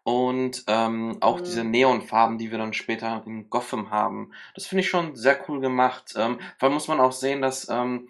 und 0.04 0.64
ähm, 0.66 1.18
auch 1.20 1.38
mhm. 1.38 1.44
diese 1.44 1.64
Neonfarben, 1.64 2.38
die 2.38 2.50
wir 2.50 2.58
dann 2.58 2.72
später 2.72 3.22
in 3.26 3.48
Gotham 3.50 3.90
haben. 3.90 4.32
Das 4.54 4.66
finde 4.66 4.80
ich 4.80 4.88
schon 4.88 5.14
sehr 5.14 5.38
cool 5.48 5.60
gemacht. 5.60 6.14
Ähm, 6.16 6.38
vor 6.58 6.66
allem 6.66 6.74
muss 6.74 6.88
man 6.88 7.00
auch 7.00 7.12
sehen, 7.12 7.42
dass 7.42 7.68
ähm, 7.68 8.08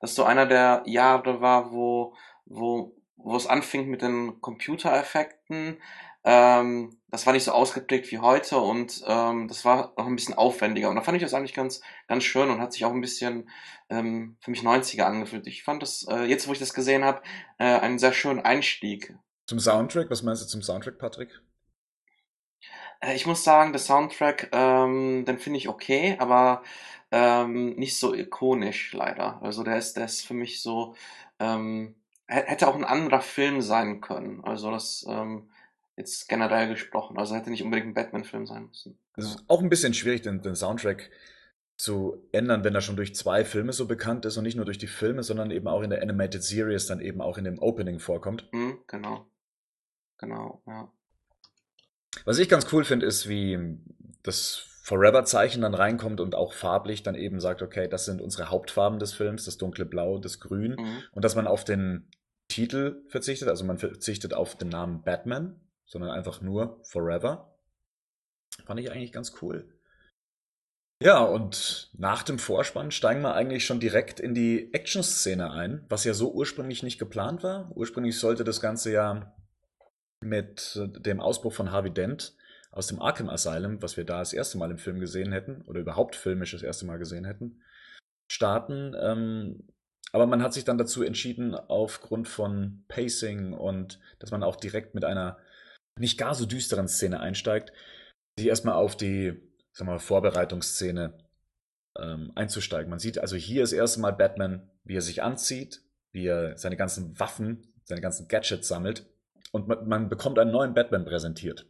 das 0.00 0.14
so 0.14 0.24
einer 0.24 0.46
der 0.46 0.82
Jahre 0.86 1.40
war, 1.40 1.72
wo, 1.72 2.14
wo, 2.46 2.94
wo 3.16 3.36
es 3.36 3.46
anfing 3.46 3.88
mit 3.88 4.02
den 4.02 4.40
Computereffekten. 4.40 5.78
Ähm, 6.24 6.96
das 7.10 7.26
war 7.26 7.34
nicht 7.34 7.44
so 7.44 7.52
ausgeprägt 7.52 8.10
wie 8.10 8.18
heute 8.18 8.58
und 8.58 9.04
ähm, 9.06 9.46
das 9.46 9.64
war 9.64 9.92
noch 9.96 10.06
ein 10.06 10.16
bisschen 10.16 10.34
aufwendiger. 10.34 10.88
Und 10.88 10.96
da 10.96 11.02
fand 11.02 11.16
ich 11.16 11.22
das 11.22 11.34
eigentlich 11.34 11.54
ganz, 11.54 11.82
ganz 12.08 12.24
schön 12.24 12.50
und 12.50 12.60
hat 12.60 12.72
sich 12.72 12.84
auch 12.86 12.92
ein 12.92 13.02
bisschen 13.02 13.48
ähm, 13.90 14.36
für 14.40 14.50
mich 14.50 14.62
90er 14.62 15.02
angefühlt. 15.02 15.46
Ich 15.46 15.62
fand 15.62 15.82
das, 15.82 16.06
äh, 16.08 16.24
jetzt 16.24 16.48
wo 16.48 16.52
ich 16.52 16.58
das 16.58 16.72
gesehen 16.72 17.04
habe, 17.04 17.22
äh, 17.58 17.64
einen 17.64 17.98
sehr 17.98 18.14
schönen 18.14 18.40
Einstieg. 18.40 19.14
Zum 19.46 19.58
Soundtrack, 19.58 20.10
was 20.10 20.22
meinst 20.22 20.42
du 20.42 20.46
zum 20.46 20.62
Soundtrack, 20.62 20.98
Patrick? 20.98 21.40
Äh, 23.00 23.14
ich 23.14 23.26
muss 23.26 23.44
sagen, 23.44 23.72
der 23.72 23.80
Soundtrack, 23.80 24.50
ähm, 24.52 25.24
den 25.26 25.38
finde 25.38 25.58
ich 25.58 25.68
okay, 25.68 26.16
aber 26.18 26.62
ähm, 27.10 27.76
nicht 27.76 27.98
so 27.98 28.14
ikonisch 28.14 28.92
leider. 28.92 29.40
Also 29.42 29.62
der 29.62 29.78
ist, 29.78 29.96
der 29.96 30.06
ist 30.06 30.26
für 30.26 30.34
mich 30.34 30.62
so, 30.62 30.94
ähm, 31.38 31.94
hätte 32.26 32.68
auch 32.68 32.74
ein 32.74 32.84
anderer 32.84 33.20
Film 33.20 33.60
sein 33.60 34.00
können. 34.00 34.42
Also 34.44 34.70
das 34.70 35.04
ähm, 35.08 35.50
jetzt 35.96 36.28
generell 36.28 36.68
gesprochen. 36.68 37.18
Also 37.18 37.34
hätte 37.34 37.50
nicht 37.50 37.62
unbedingt 37.62 37.88
ein 37.88 37.94
Batman-Film 37.94 38.46
sein 38.46 38.66
müssen. 38.66 38.98
Es 39.16 39.26
ist 39.26 39.44
auch 39.46 39.62
ein 39.62 39.68
bisschen 39.68 39.94
schwierig, 39.94 40.22
den, 40.22 40.42
den 40.42 40.56
Soundtrack 40.56 41.10
zu 41.76 42.16
ändern, 42.32 42.64
wenn 42.64 42.74
er 42.74 42.80
schon 42.80 42.96
durch 42.96 43.14
zwei 43.14 43.44
Filme 43.44 43.72
so 43.72 43.86
bekannt 43.86 44.24
ist 44.24 44.36
und 44.36 44.44
nicht 44.44 44.56
nur 44.56 44.64
durch 44.64 44.78
die 44.78 44.86
Filme, 44.86 45.22
sondern 45.22 45.50
eben 45.50 45.66
auch 45.66 45.82
in 45.82 45.90
der 45.90 46.02
Animated 46.02 46.42
Series 46.42 46.86
dann 46.86 47.00
eben 47.00 47.20
auch 47.20 47.36
in 47.36 47.44
dem 47.44 47.58
Opening 47.58 47.98
vorkommt. 47.98 48.48
Mhm, 48.52 48.78
genau. 48.86 49.26
Genau, 50.24 50.62
ja. 50.66 50.92
Was 52.24 52.38
ich 52.38 52.48
ganz 52.48 52.72
cool 52.72 52.84
finde, 52.84 53.06
ist, 53.06 53.28
wie 53.28 53.78
das 54.22 54.66
Forever-Zeichen 54.82 55.62
dann 55.62 55.74
reinkommt 55.74 56.20
und 56.20 56.34
auch 56.34 56.52
farblich 56.52 57.02
dann 57.02 57.14
eben 57.14 57.40
sagt, 57.40 57.62
okay, 57.62 57.88
das 57.88 58.04
sind 58.04 58.20
unsere 58.20 58.50
Hauptfarben 58.50 58.98
des 58.98 59.12
Films, 59.14 59.44
das 59.44 59.58
dunkle 59.58 59.84
Blau, 59.84 60.18
das 60.18 60.40
Grün. 60.40 60.76
Mhm. 60.78 61.02
Und 61.12 61.24
dass 61.24 61.36
man 61.36 61.46
auf 61.46 61.64
den 61.64 62.08
Titel 62.48 63.02
verzichtet, 63.08 63.48
also 63.48 63.64
man 63.64 63.78
verzichtet 63.78 64.34
auf 64.34 64.56
den 64.56 64.68
Namen 64.68 65.02
Batman, 65.02 65.60
sondern 65.86 66.10
einfach 66.10 66.40
nur 66.40 66.80
Forever. 66.84 67.58
Fand 68.66 68.80
ich 68.80 68.90
eigentlich 68.90 69.12
ganz 69.12 69.34
cool. 69.42 69.68
Ja, 71.02 71.22
und 71.22 71.90
nach 71.94 72.22
dem 72.22 72.38
Vorspann 72.38 72.90
steigen 72.90 73.22
wir 73.22 73.34
eigentlich 73.34 73.66
schon 73.66 73.80
direkt 73.80 74.20
in 74.20 74.34
die 74.34 74.72
Action-Szene 74.72 75.50
ein, 75.50 75.84
was 75.88 76.04
ja 76.04 76.14
so 76.14 76.32
ursprünglich 76.32 76.82
nicht 76.82 76.98
geplant 76.98 77.42
war. 77.42 77.70
Ursprünglich 77.74 78.18
sollte 78.18 78.44
das 78.44 78.60
Ganze 78.60 78.92
ja 78.92 79.34
mit 80.24 80.80
dem 80.98 81.20
Ausbruch 81.20 81.52
von 81.52 81.70
Harvey 81.70 81.92
Dent 81.92 82.34
aus 82.74 82.88
dem 82.88 83.00
Arkham 83.00 83.28
Asylum, 83.28 83.80
was 83.82 83.96
wir 83.96 84.04
da 84.04 84.18
das 84.18 84.32
erste 84.32 84.58
Mal 84.58 84.70
im 84.70 84.78
Film 84.78 84.98
gesehen 84.98 85.32
hätten, 85.32 85.62
oder 85.62 85.80
überhaupt 85.80 86.16
filmisch 86.16 86.52
das 86.52 86.62
erste 86.62 86.86
Mal 86.86 86.98
gesehen 86.98 87.24
hätten, 87.24 87.62
starten. 88.28 88.96
Ähm, 88.98 89.68
aber 90.12 90.26
man 90.26 90.42
hat 90.42 90.52
sich 90.52 90.64
dann 90.64 90.78
dazu 90.78 91.02
entschieden, 91.02 91.54
aufgrund 91.54 92.26
von 92.28 92.84
Pacing 92.88 93.52
und 93.52 94.00
dass 94.18 94.32
man 94.32 94.42
auch 94.42 94.56
direkt 94.56 94.94
mit 94.94 95.04
einer 95.04 95.38
nicht 95.98 96.18
gar 96.18 96.34
so 96.34 96.46
düsteren 96.46 96.88
Szene 96.88 97.20
einsteigt, 97.20 97.72
sich 98.36 98.48
erstmal 98.48 98.74
auf 98.74 98.96
die 98.96 99.40
sag 99.72 99.86
mal, 99.86 100.00
Vorbereitungsszene 100.00 101.14
ähm, 101.96 102.32
einzusteigen. 102.34 102.90
Man 102.90 102.98
sieht 102.98 103.18
also 103.18 103.36
hier 103.36 103.60
das 103.60 103.72
erste 103.72 104.00
Mal 104.00 104.12
Batman, 104.12 104.68
wie 104.82 104.96
er 104.96 105.02
sich 105.02 105.22
anzieht, 105.22 105.82
wie 106.10 106.26
er 106.26 106.56
seine 106.56 106.76
ganzen 106.76 107.18
Waffen, 107.20 107.72
seine 107.84 108.00
ganzen 108.00 108.26
Gadgets 108.26 108.66
sammelt 108.66 109.06
und 109.54 109.68
man, 109.86 110.08
bekommt 110.08 110.38
einen 110.40 110.50
neuen 110.50 110.74
Batman 110.74 111.04
präsentiert. 111.04 111.66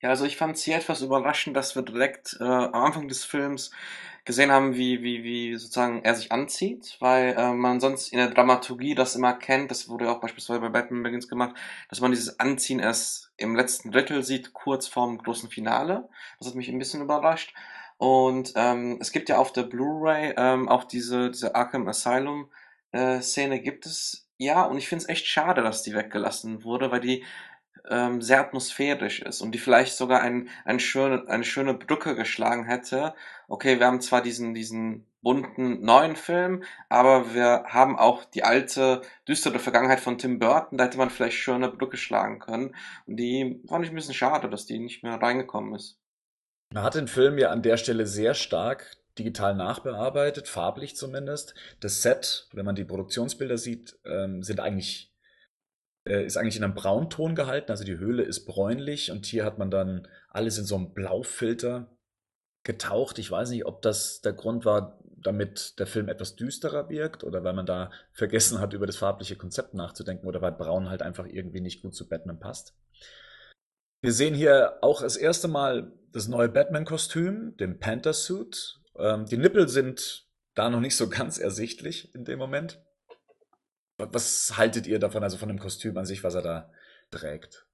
Ja, 0.00 0.10
also 0.10 0.24
ich 0.24 0.36
fand 0.36 0.56
es 0.56 0.62
hier 0.62 0.76
etwas 0.76 1.02
überraschend, 1.02 1.56
dass 1.56 1.74
wir 1.74 1.82
direkt 1.82 2.36
äh, 2.38 2.44
am 2.44 2.74
Anfang 2.74 3.08
des 3.08 3.24
Films 3.24 3.72
gesehen 4.24 4.52
haben, 4.52 4.76
wie, 4.76 5.02
wie, 5.02 5.24
wie 5.24 5.56
sozusagen 5.56 6.04
er 6.04 6.14
sich 6.14 6.30
anzieht, 6.30 6.96
weil 7.00 7.34
äh, 7.36 7.52
man 7.52 7.80
sonst 7.80 8.12
in 8.12 8.18
der 8.18 8.30
Dramaturgie 8.30 8.94
das 8.94 9.16
immer 9.16 9.32
kennt, 9.32 9.72
das 9.72 9.88
wurde 9.88 10.10
auch 10.10 10.20
beispielsweise 10.20 10.60
bei 10.60 10.68
Batman 10.68 11.02
Begins 11.02 11.26
gemacht, 11.26 11.56
dass 11.88 12.00
man 12.00 12.12
dieses 12.12 12.38
Anziehen 12.38 12.78
erst 12.78 13.32
im 13.36 13.56
letzten 13.56 13.90
Drittel 13.90 14.22
sieht, 14.22 14.52
kurz 14.52 14.86
vorm 14.86 15.18
großen 15.18 15.50
Finale. 15.50 16.08
Das 16.38 16.46
hat 16.46 16.54
mich 16.54 16.68
ein 16.68 16.78
bisschen 16.78 17.02
überrascht. 17.02 17.52
Und 17.96 18.52
ähm, 18.54 18.98
es 19.00 19.10
gibt 19.10 19.28
ja 19.28 19.38
auf 19.38 19.52
der 19.52 19.64
Blu-ray 19.64 20.34
ähm, 20.36 20.68
auch 20.68 20.84
diese, 20.84 21.30
diese 21.30 21.56
Arkham 21.56 21.88
Asylum 21.88 22.48
äh, 22.92 23.20
Szene 23.20 23.60
gibt 23.60 23.86
es 23.86 24.23
ja, 24.38 24.64
und 24.64 24.78
ich 24.78 24.88
finde 24.88 25.04
es 25.04 25.08
echt 25.08 25.26
schade, 25.26 25.62
dass 25.62 25.82
die 25.82 25.94
weggelassen 25.94 26.64
wurde, 26.64 26.90
weil 26.90 27.00
die 27.00 27.24
ähm, 27.88 28.22
sehr 28.22 28.40
atmosphärisch 28.40 29.20
ist 29.20 29.40
und 29.40 29.52
die 29.52 29.58
vielleicht 29.58 29.96
sogar 29.96 30.22
ein, 30.22 30.48
ein 30.64 30.80
schöne, 30.80 31.28
eine 31.28 31.44
schöne 31.44 31.74
Brücke 31.74 32.14
geschlagen 32.14 32.64
hätte. 32.64 33.14
Okay, 33.48 33.78
wir 33.78 33.86
haben 33.86 34.00
zwar 34.00 34.22
diesen, 34.22 34.54
diesen 34.54 35.06
bunten 35.22 35.82
neuen 35.82 36.16
Film, 36.16 36.64
aber 36.88 37.34
wir 37.34 37.64
haben 37.66 37.98
auch 37.98 38.24
die 38.24 38.44
alte, 38.44 39.02
düstere 39.28 39.58
Vergangenheit 39.58 40.00
von 40.00 40.18
Tim 40.18 40.38
Burton, 40.38 40.78
da 40.78 40.84
hätte 40.84 40.98
man 40.98 41.10
vielleicht 41.10 41.38
schon 41.38 41.56
eine 41.56 41.72
Brücke 41.72 41.96
schlagen 41.96 42.38
können. 42.38 42.74
Und 43.06 43.16
die 43.16 43.62
fand 43.68 43.84
ich 43.84 43.90
ein 43.90 43.96
bisschen 43.96 44.14
schade, 44.14 44.48
dass 44.48 44.66
die 44.66 44.78
nicht 44.78 45.02
mehr 45.02 45.14
reingekommen 45.14 45.74
ist. 45.74 45.98
Man 46.72 46.82
hat 46.82 46.94
den 46.94 47.08
Film 47.08 47.38
ja 47.38 47.50
an 47.50 47.62
der 47.62 47.76
Stelle 47.76 48.06
sehr 48.06 48.34
stark 48.34 48.96
digital 49.18 49.54
nachbearbeitet, 49.54 50.48
farblich 50.48 50.96
zumindest. 50.96 51.54
Das 51.80 52.02
Set, 52.02 52.48
wenn 52.52 52.64
man 52.64 52.74
die 52.74 52.84
Produktionsbilder 52.84 53.58
sieht, 53.58 53.98
ähm, 54.04 54.42
sind 54.42 54.60
eigentlich 54.60 55.14
äh, 56.06 56.24
ist 56.24 56.36
eigentlich 56.36 56.56
in 56.56 56.64
einem 56.64 56.74
Braunton 56.74 57.34
gehalten, 57.34 57.70
also 57.70 57.84
die 57.84 57.98
Höhle 57.98 58.22
ist 58.22 58.44
bräunlich 58.44 59.10
und 59.10 59.26
hier 59.26 59.44
hat 59.44 59.58
man 59.58 59.70
dann 59.70 60.06
alles 60.28 60.58
in 60.58 60.64
so 60.64 60.76
einem 60.76 60.92
Blaufilter 60.92 61.96
getaucht. 62.62 63.18
Ich 63.18 63.30
weiß 63.30 63.50
nicht, 63.50 63.66
ob 63.66 63.82
das 63.82 64.20
der 64.20 64.32
Grund 64.32 64.64
war, 64.64 64.98
damit 65.16 65.78
der 65.78 65.86
Film 65.86 66.08
etwas 66.08 66.36
düsterer 66.36 66.88
wirkt 66.88 67.24
oder 67.24 67.44
weil 67.44 67.54
man 67.54 67.66
da 67.66 67.90
vergessen 68.12 68.60
hat, 68.60 68.74
über 68.74 68.86
das 68.86 68.96
farbliche 68.96 69.36
Konzept 69.36 69.74
nachzudenken 69.74 70.26
oder 70.26 70.42
weil 70.42 70.52
Braun 70.52 70.90
halt 70.90 71.02
einfach 71.02 71.26
irgendwie 71.26 71.60
nicht 71.60 71.82
gut 71.82 71.94
zu 71.94 72.08
Batman 72.08 72.38
passt. 72.38 72.74
Wir 74.02 74.12
sehen 74.12 74.34
hier 74.34 74.78
auch 74.82 75.00
das 75.00 75.16
erste 75.16 75.48
Mal 75.48 75.92
das 76.12 76.28
neue 76.28 76.50
Batman-Kostüm, 76.50 77.56
den 77.56 77.78
Panther-Suit. 77.78 78.80
Ähm, 78.96 79.26
die 79.26 79.36
Nippel 79.36 79.68
sind 79.68 80.26
da 80.54 80.70
noch 80.70 80.80
nicht 80.80 80.96
so 80.96 81.08
ganz 81.08 81.38
ersichtlich 81.38 82.14
in 82.14 82.24
dem 82.24 82.38
Moment. 82.38 82.80
Was 83.96 84.56
haltet 84.56 84.86
ihr 84.86 84.98
davon, 84.98 85.22
also 85.22 85.36
von 85.36 85.48
dem 85.48 85.58
Kostüm 85.58 85.96
an 85.96 86.06
sich, 86.06 86.24
was 86.24 86.34
er 86.34 86.42
da 86.42 86.72
trägt? 87.10 87.64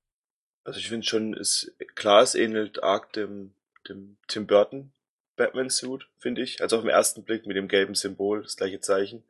Also 0.65 0.79
ich 0.79 0.89
finde 0.89 1.07
schon, 1.07 1.35
ist 1.35 1.75
klar, 1.95 2.23
es 2.23 2.35
ähnelt 2.35 2.83
arg 2.83 3.13
dem, 3.13 3.55
dem 3.89 4.19
Tim 4.29 4.47
Burton 4.47 4.93
Batman-Suit, 5.37 6.07
finde 6.19 6.43
ich. 6.43 6.61
Also 6.61 6.77
auf 6.77 6.83
den 6.83 6.91
ersten 6.91 7.25
Blick 7.25 7.47
mit 7.47 7.57
dem 7.57 7.69
gelben 7.69 7.95
Symbol, 7.95 8.43
das 8.43 8.57
gleiche 8.57 8.81
Zeichen. 8.81 9.25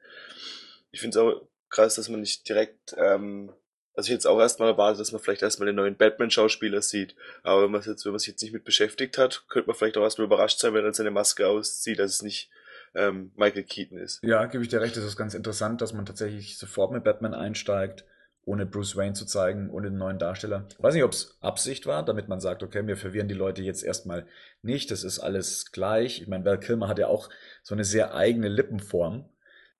Ich 0.90 1.00
finde 1.00 1.18
es 1.18 1.24
auch 1.24 1.46
krass, 1.68 1.94
dass 1.94 2.08
man 2.08 2.20
nicht 2.20 2.48
direkt, 2.48 2.96
ähm, 2.98 3.52
also 3.94 4.08
ich 4.08 4.12
jetzt 4.12 4.26
auch 4.26 4.38
erstmal 4.38 4.70
erwartet, 4.70 5.00
dass 5.00 5.12
man 5.12 5.20
vielleicht 5.20 5.42
erstmal 5.42 5.66
den 5.66 5.76
neuen 5.76 5.96
Batman-Schauspieler 5.96 6.82
sieht. 6.82 7.14
Aber 7.42 7.64
wenn 7.64 7.70
man 7.70 7.82
jetzt, 7.82 8.04
wenn 8.04 8.12
man 8.12 8.18
sich 8.18 8.28
jetzt 8.28 8.42
nicht 8.42 8.52
mit 8.52 8.64
beschäftigt 8.64 9.18
hat, 9.18 9.44
könnte 9.48 9.68
man 9.68 9.76
vielleicht 9.76 9.96
auch 9.96 10.02
erstmal 10.02 10.26
überrascht 10.26 10.58
sein, 10.58 10.74
wenn 10.74 10.84
er 10.84 10.94
seine 10.94 11.10
Maske 11.10 11.46
auszieht, 11.46 11.98
dass 11.98 12.12
es 12.12 12.22
nicht 12.22 12.50
ähm, 12.94 13.32
Michael 13.36 13.64
Keaton 13.64 13.98
ist. 13.98 14.22
Ja, 14.22 14.46
gebe 14.46 14.62
ich 14.62 14.68
dir 14.68 14.80
recht, 14.80 14.96
es 14.96 15.04
ist 15.04 15.16
ganz 15.16 15.34
interessant, 15.34 15.80
dass 15.80 15.92
man 15.92 16.06
tatsächlich 16.06 16.58
sofort 16.58 16.92
mit 16.92 17.04
Batman 17.04 17.34
einsteigt 17.34 18.04
ohne 18.44 18.66
Bruce 18.66 18.96
Wayne 18.96 19.12
zu 19.12 19.26
zeigen, 19.26 19.70
ohne 19.70 19.90
den 19.90 19.98
neuen 19.98 20.18
Darsteller. 20.18 20.66
Ich 20.70 20.82
weiß 20.82 20.94
nicht, 20.94 21.04
ob 21.04 21.12
es 21.12 21.36
Absicht 21.40 21.86
war, 21.86 22.04
damit 22.04 22.28
man 22.28 22.40
sagt, 22.40 22.62
okay, 22.62 22.86
wir 22.86 22.96
verwirren 22.96 23.28
die 23.28 23.34
Leute 23.34 23.62
jetzt 23.62 23.84
erstmal 23.84 24.26
nicht, 24.62 24.90
das 24.90 25.04
ist 25.04 25.18
alles 25.18 25.72
gleich. 25.72 26.20
Ich 26.20 26.28
meine, 26.28 26.44
Val 26.44 26.58
Kilmer 26.58 26.88
hat 26.88 26.98
ja 26.98 27.06
auch 27.06 27.28
so 27.62 27.74
eine 27.74 27.84
sehr 27.84 28.14
eigene 28.14 28.48
Lippenform, 28.48 29.28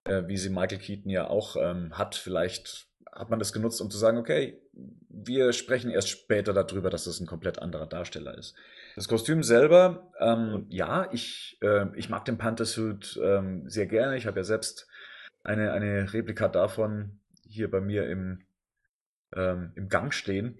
äh, 0.03 0.23
wie 0.27 0.37
sie 0.37 0.49
Michael 0.49 0.77
Keaton 0.77 1.09
ja 1.09 1.27
auch 1.27 1.55
ähm, 1.57 1.97
hat. 1.97 2.15
Vielleicht 2.15 2.87
hat 3.11 3.29
man 3.29 3.39
das 3.39 3.53
genutzt, 3.53 3.81
um 3.81 3.89
zu 3.89 3.97
sagen, 3.97 4.17
okay, 4.17 4.61
wir 5.09 5.53
sprechen 5.53 5.91
erst 5.91 6.09
später 6.09 6.53
darüber, 6.53 6.89
dass 6.89 7.03
das 7.03 7.19
ein 7.19 7.27
komplett 7.27 7.59
anderer 7.59 7.85
Darsteller 7.85 8.37
ist. 8.37 8.55
Das 8.95 9.07
Kostüm 9.07 9.43
selber, 9.43 10.11
ähm, 10.19 10.65
ja, 10.69 11.09
ich, 11.11 11.57
äh, 11.61 11.87
ich 11.95 12.09
mag 12.09 12.25
den 12.25 12.37
Panther-Suit 12.37 13.19
ähm, 13.21 13.69
sehr 13.69 13.87
gerne. 13.87 14.17
Ich 14.17 14.27
habe 14.27 14.39
ja 14.39 14.43
selbst 14.43 14.87
eine, 15.43 15.73
eine 15.73 16.13
Replika 16.13 16.47
davon 16.47 17.19
hier 17.43 17.69
bei 17.69 17.81
mir 17.81 18.07
im 18.07 18.45
ähm, 19.35 19.71
im 19.75 19.89
Gang 19.89 20.13
stehen. 20.13 20.59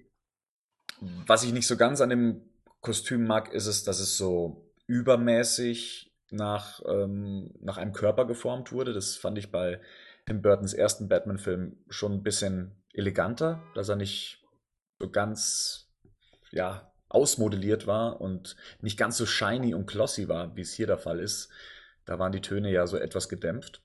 Was 1.26 1.44
ich 1.44 1.52
nicht 1.52 1.66
so 1.66 1.76
ganz 1.76 2.00
an 2.00 2.10
dem 2.10 2.42
Kostüm 2.80 3.26
mag, 3.26 3.52
ist 3.52 3.66
es, 3.66 3.84
dass 3.84 4.00
es 4.00 4.16
so 4.16 4.70
übermäßig 4.86 6.12
nach, 6.30 6.80
ähm, 6.86 7.52
nach 7.60 7.76
einem 7.76 7.92
Körper 7.92 8.26
geformt 8.26 8.72
wurde. 8.72 8.92
Das 8.92 9.16
fand 9.16 9.38
ich 9.38 9.50
bei 9.50 9.80
Tim 10.26 10.42
Burtons 10.42 10.74
ersten 10.74 11.08
Batman-Film 11.08 11.76
schon 11.88 12.12
ein 12.12 12.22
bisschen 12.22 12.82
eleganter, 12.92 13.62
dass 13.74 13.88
er 13.88 13.96
nicht 13.96 14.44
so 14.98 15.10
ganz, 15.10 15.90
ja, 16.50 16.92
ausmodelliert 17.08 17.86
war 17.86 18.20
und 18.20 18.56
nicht 18.80 18.98
ganz 18.98 19.18
so 19.18 19.26
shiny 19.26 19.74
und 19.74 19.86
glossy 19.86 20.28
war, 20.28 20.56
wie 20.56 20.62
es 20.62 20.72
hier 20.72 20.86
der 20.86 20.98
Fall 20.98 21.18
ist. 21.18 21.50
Da 22.06 22.18
waren 22.18 22.32
die 22.32 22.40
Töne 22.40 22.70
ja 22.70 22.86
so 22.86 22.96
etwas 22.96 23.28
gedämpft. 23.28 23.82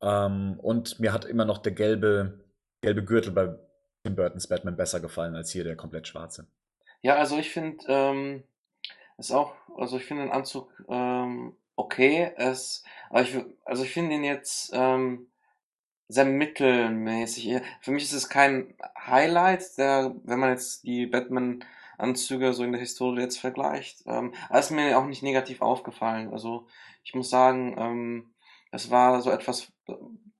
Ähm, 0.00 0.60
und 0.60 1.00
mir 1.00 1.12
hat 1.12 1.24
immer 1.24 1.44
noch 1.44 1.58
der 1.58 1.72
gelbe 1.72 2.46
gelbe 2.80 3.04
Gürtel 3.04 3.32
bei 3.32 3.58
Tim 4.04 4.14
Burtons 4.14 4.46
Batman 4.46 4.76
besser 4.76 5.00
gefallen 5.00 5.34
als 5.34 5.50
hier 5.50 5.64
der 5.64 5.76
komplett 5.76 6.06
schwarze. 6.06 6.46
Ja, 7.02 7.16
also 7.16 7.36
ich 7.38 7.50
finde 7.50 7.84
ähm, 7.88 8.44
ist 9.18 9.32
auch, 9.32 9.54
also 9.76 9.96
ich 9.96 10.04
finde 10.04 10.24
den 10.24 10.32
Anzug 10.32 10.70
ähm, 10.88 11.56
okay. 11.76 12.32
Es, 12.36 12.84
aber 13.10 13.22
ich, 13.22 13.36
also 13.64 13.84
ich 13.84 13.92
finde 13.92 14.16
ihn 14.16 14.24
jetzt 14.24 14.70
ähm, 14.74 15.28
sehr 16.08 16.24
mittelmäßig. 16.24 17.60
Für 17.80 17.90
mich 17.90 18.04
ist 18.04 18.12
es 18.12 18.28
kein 18.28 18.74
Highlight, 19.06 19.78
der, 19.78 20.14
wenn 20.24 20.38
man 20.38 20.50
jetzt 20.50 20.84
die 20.84 21.06
Batman 21.06 21.64
Anzüge 21.98 22.52
so 22.52 22.64
in 22.64 22.72
der 22.72 22.80
Historie 22.80 23.22
jetzt 23.22 23.38
vergleicht. 23.38 24.02
Ähm, 24.06 24.34
aber 24.48 24.58
ist 24.58 24.70
mir 24.70 24.98
auch 24.98 25.06
nicht 25.06 25.22
negativ 25.22 25.62
aufgefallen. 25.62 26.32
Also 26.32 26.66
ich 27.04 27.14
muss 27.14 27.30
sagen, 27.30 27.74
ähm, 27.78 28.34
es 28.70 28.90
war 28.90 29.20
so 29.22 29.30
etwas, 29.30 29.72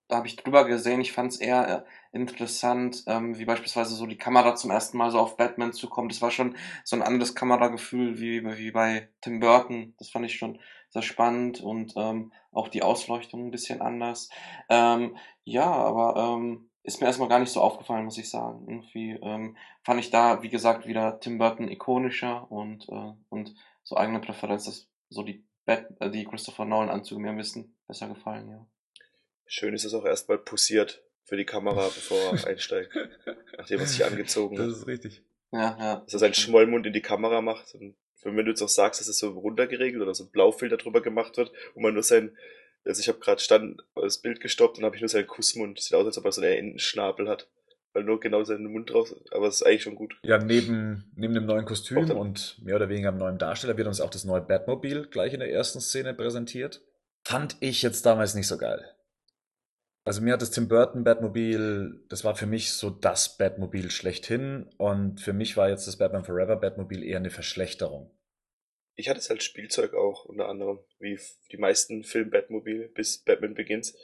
da 0.09 0.16
habe 0.16 0.27
ich 0.27 0.37
drüber 0.37 0.64
gesehen. 0.66 1.01
Ich 1.01 1.12
fand 1.12 1.33
es 1.33 1.40
eher 1.40 1.85
interessant, 2.12 3.05
ähm, 3.07 3.38
wie 3.38 3.44
beispielsweise 3.44 3.94
so 3.94 4.07
die 4.07 4.18
Kamera 4.18 4.55
zum 4.55 4.70
ersten 4.70 4.99
Mal 4.99 5.11
so 5.11 5.18
auf 5.18 5.37
Batman 5.37 5.72
zu 5.72 5.88
kommen. 5.88 6.09
Das 6.09 6.22
war 6.22 6.31
schon 6.31 6.57
so 6.85 6.96
ein 6.96 7.03
anderes 7.03 7.35
Kameragefühl 7.35 8.18
wie, 8.20 8.44
wie 8.59 8.70
bei 8.70 9.09
Tim 9.20 9.40
Burton. 9.40 9.94
Das 9.99 10.11
fand 10.11 10.27
ich 10.27 10.37
schon 10.37 10.59
sehr 10.96 11.02
spannend 11.02 11.61
und 11.61 11.92
ähm, 11.96 12.32
auch 12.52 12.68
die 12.68 12.82
Ausleuchtung 12.82 13.46
ein 13.46 13.50
bisschen 13.50 13.82
anders. 13.82 14.30
Ähm, 14.70 15.16
ja, 15.44 15.70
aber 15.70 16.16
ähm, 16.16 16.70
ist 16.85 17.00
mir 17.00 17.06
erstmal 17.06 17.28
gar 17.28 17.38
nicht 17.38 17.52
so 17.52 17.61
aufgefallen, 17.61 18.06
muss 18.06 18.16
ich 18.16 18.30
sagen. 18.30 18.64
Irgendwie 18.66 19.11
ähm, 19.22 19.59
fand 19.82 20.00
ich 20.00 20.11
da, 20.11 20.42
wie 20.42 20.48
gesagt, 20.48 20.87
wieder 20.87 21.20
Tim 21.20 21.37
Burton 21.37 21.68
ikonischer 21.68 22.50
und, 22.50 22.88
äh, 22.88 23.12
und 23.28 23.54
so 23.82 23.98
eigene 23.98 24.20
Präferenz, 24.20 24.64
dass 24.64 24.88
so 25.11 25.22
die, 25.22 25.44
Bat 25.66 25.87
äh, 26.00 26.11
die 26.11 26.24
Christopher 26.24 26.64
Nolan 26.64 26.88
Anzüge 26.88 27.20
mir 27.20 27.28
ein 27.28 27.37
bisschen 27.37 27.76
besser 27.87 28.09
gefallen, 28.09 28.48
ja. 28.48 28.66
Schön 29.44 29.74
ist 29.74 29.85
es 29.85 29.92
auch 29.92 30.06
erstmal 30.06 30.38
posiert 30.38 31.04
für 31.24 31.37
die 31.37 31.44
Kamera, 31.44 31.85
bevor 31.85 32.18
er 32.18 32.46
einsteigt. 32.46 32.90
nachdem 33.59 33.80
er 33.80 33.87
sich 33.87 34.02
angezogen 34.02 34.59
hat. 34.59 34.66
Das 34.66 34.78
ist 34.78 34.87
richtig. 34.87 35.22
Ja, 35.52 35.76
ja. 35.78 35.96
Dass 35.96 36.14
er 36.14 36.20
seinen 36.20 36.35
Schmollmund 36.35 36.87
in 36.87 36.94
die 36.94 37.02
Kamera 37.02 37.42
macht. 37.42 37.74
Und 37.74 37.96
wenn 38.34 38.44
du 38.44 38.50
jetzt 38.50 38.62
auch 38.62 38.68
sagst, 38.68 39.00
dass 39.00 39.08
es 39.08 39.18
so 39.18 39.30
runtergeregelt 39.30 40.02
oder 40.02 40.14
so 40.14 40.24
ein 40.24 40.30
Blaufilter 40.30 40.78
drüber 40.78 41.02
gemaut 41.02 41.36
wird, 41.36 41.52
wo 41.74 41.80
man 41.80 41.94
nur 41.94 42.02
sein, 42.02 42.36
also 42.84 43.00
ich 43.00 43.08
habe 43.08 43.18
gerade 43.18 43.40
stand 43.40 43.82
das 43.94 44.18
Bild 44.18 44.40
gestoppt 44.40 44.78
und 44.78 44.84
habe 44.84 44.96
ich 44.96 45.02
nur 45.02 45.08
seinen 45.08 45.26
Kussmund. 45.26 45.80
Sieht 45.80 45.94
aus, 45.94 46.06
als 46.06 46.18
ob 46.18 46.24
er 46.24 46.32
so 46.32 46.40
einen 46.40 46.52
Entenschnabel 46.52 47.28
hat. 47.28 47.48
Weil 47.92 48.04
nur 48.04 48.20
genau 48.20 48.44
seinen 48.44 48.70
Mund 48.70 48.90
draus, 48.90 49.16
aber 49.30 49.48
es 49.48 49.56
ist 49.56 49.62
eigentlich 49.62 49.82
schon 49.82 49.94
gut. 49.94 50.18
Ja, 50.22 50.36
neben, 50.36 51.10
neben 51.16 51.32
dem 51.32 51.46
neuen 51.46 51.64
Kostüm 51.64 52.10
und 52.10 52.60
mehr 52.62 52.76
oder 52.76 52.90
weniger 52.90 53.08
einem 53.08 53.16
neuen 53.16 53.38
Darsteller 53.38 53.78
wird 53.78 53.88
uns 53.88 54.02
auch 54.02 54.10
das 54.10 54.24
neue 54.24 54.42
Batmobil 54.42 55.06
gleich 55.06 55.32
in 55.32 55.40
der 55.40 55.50
ersten 55.50 55.80
Szene 55.80 56.12
präsentiert. 56.12 56.82
Fand 57.24 57.56
ich 57.60 57.80
jetzt 57.80 58.04
damals 58.04 58.34
nicht 58.34 58.48
so 58.48 58.58
geil. 58.58 58.84
Also 60.06 60.20
mir 60.20 60.34
hat 60.34 60.42
das 60.42 60.52
Tim 60.52 60.68
Burton 60.68 61.02
Batmobil, 61.02 62.04
das 62.08 62.22
war 62.22 62.36
für 62.36 62.46
mich 62.46 62.72
so 62.72 62.90
das 62.90 63.38
Batmobil 63.38 63.90
schlechthin 63.90 64.70
und 64.76 65.20
für 65.20 65.32
mich 65.32 65.56
war 65.56 65.68
jetzt 65.68 65.88
das 65.88 65.96
Batman 65.96 66.24
Forever 66.24 66.54
Batmobil 66.54 67.02
eher 67.02 67.16
eine 67.16 67.30
Verschlechterung. 67.30 68.15
Ich 68.96 69.09
hatte 69.09 69.20
es 69.20 69.30
als 69.30 69.44
Spielzeug 69.44 69.94
auch, 69.94 70.24
unter 70.24 70.48
anderem, 70.48 70.78
wie 70.98 71.18
die 71.52 71.59
meisten 71.59 72.02
Film 72.02 72.30
Batmobil 72.30 72.88
bis 72.88 73.18
Batman 73.18 73.54
Begins. 73.54 73.94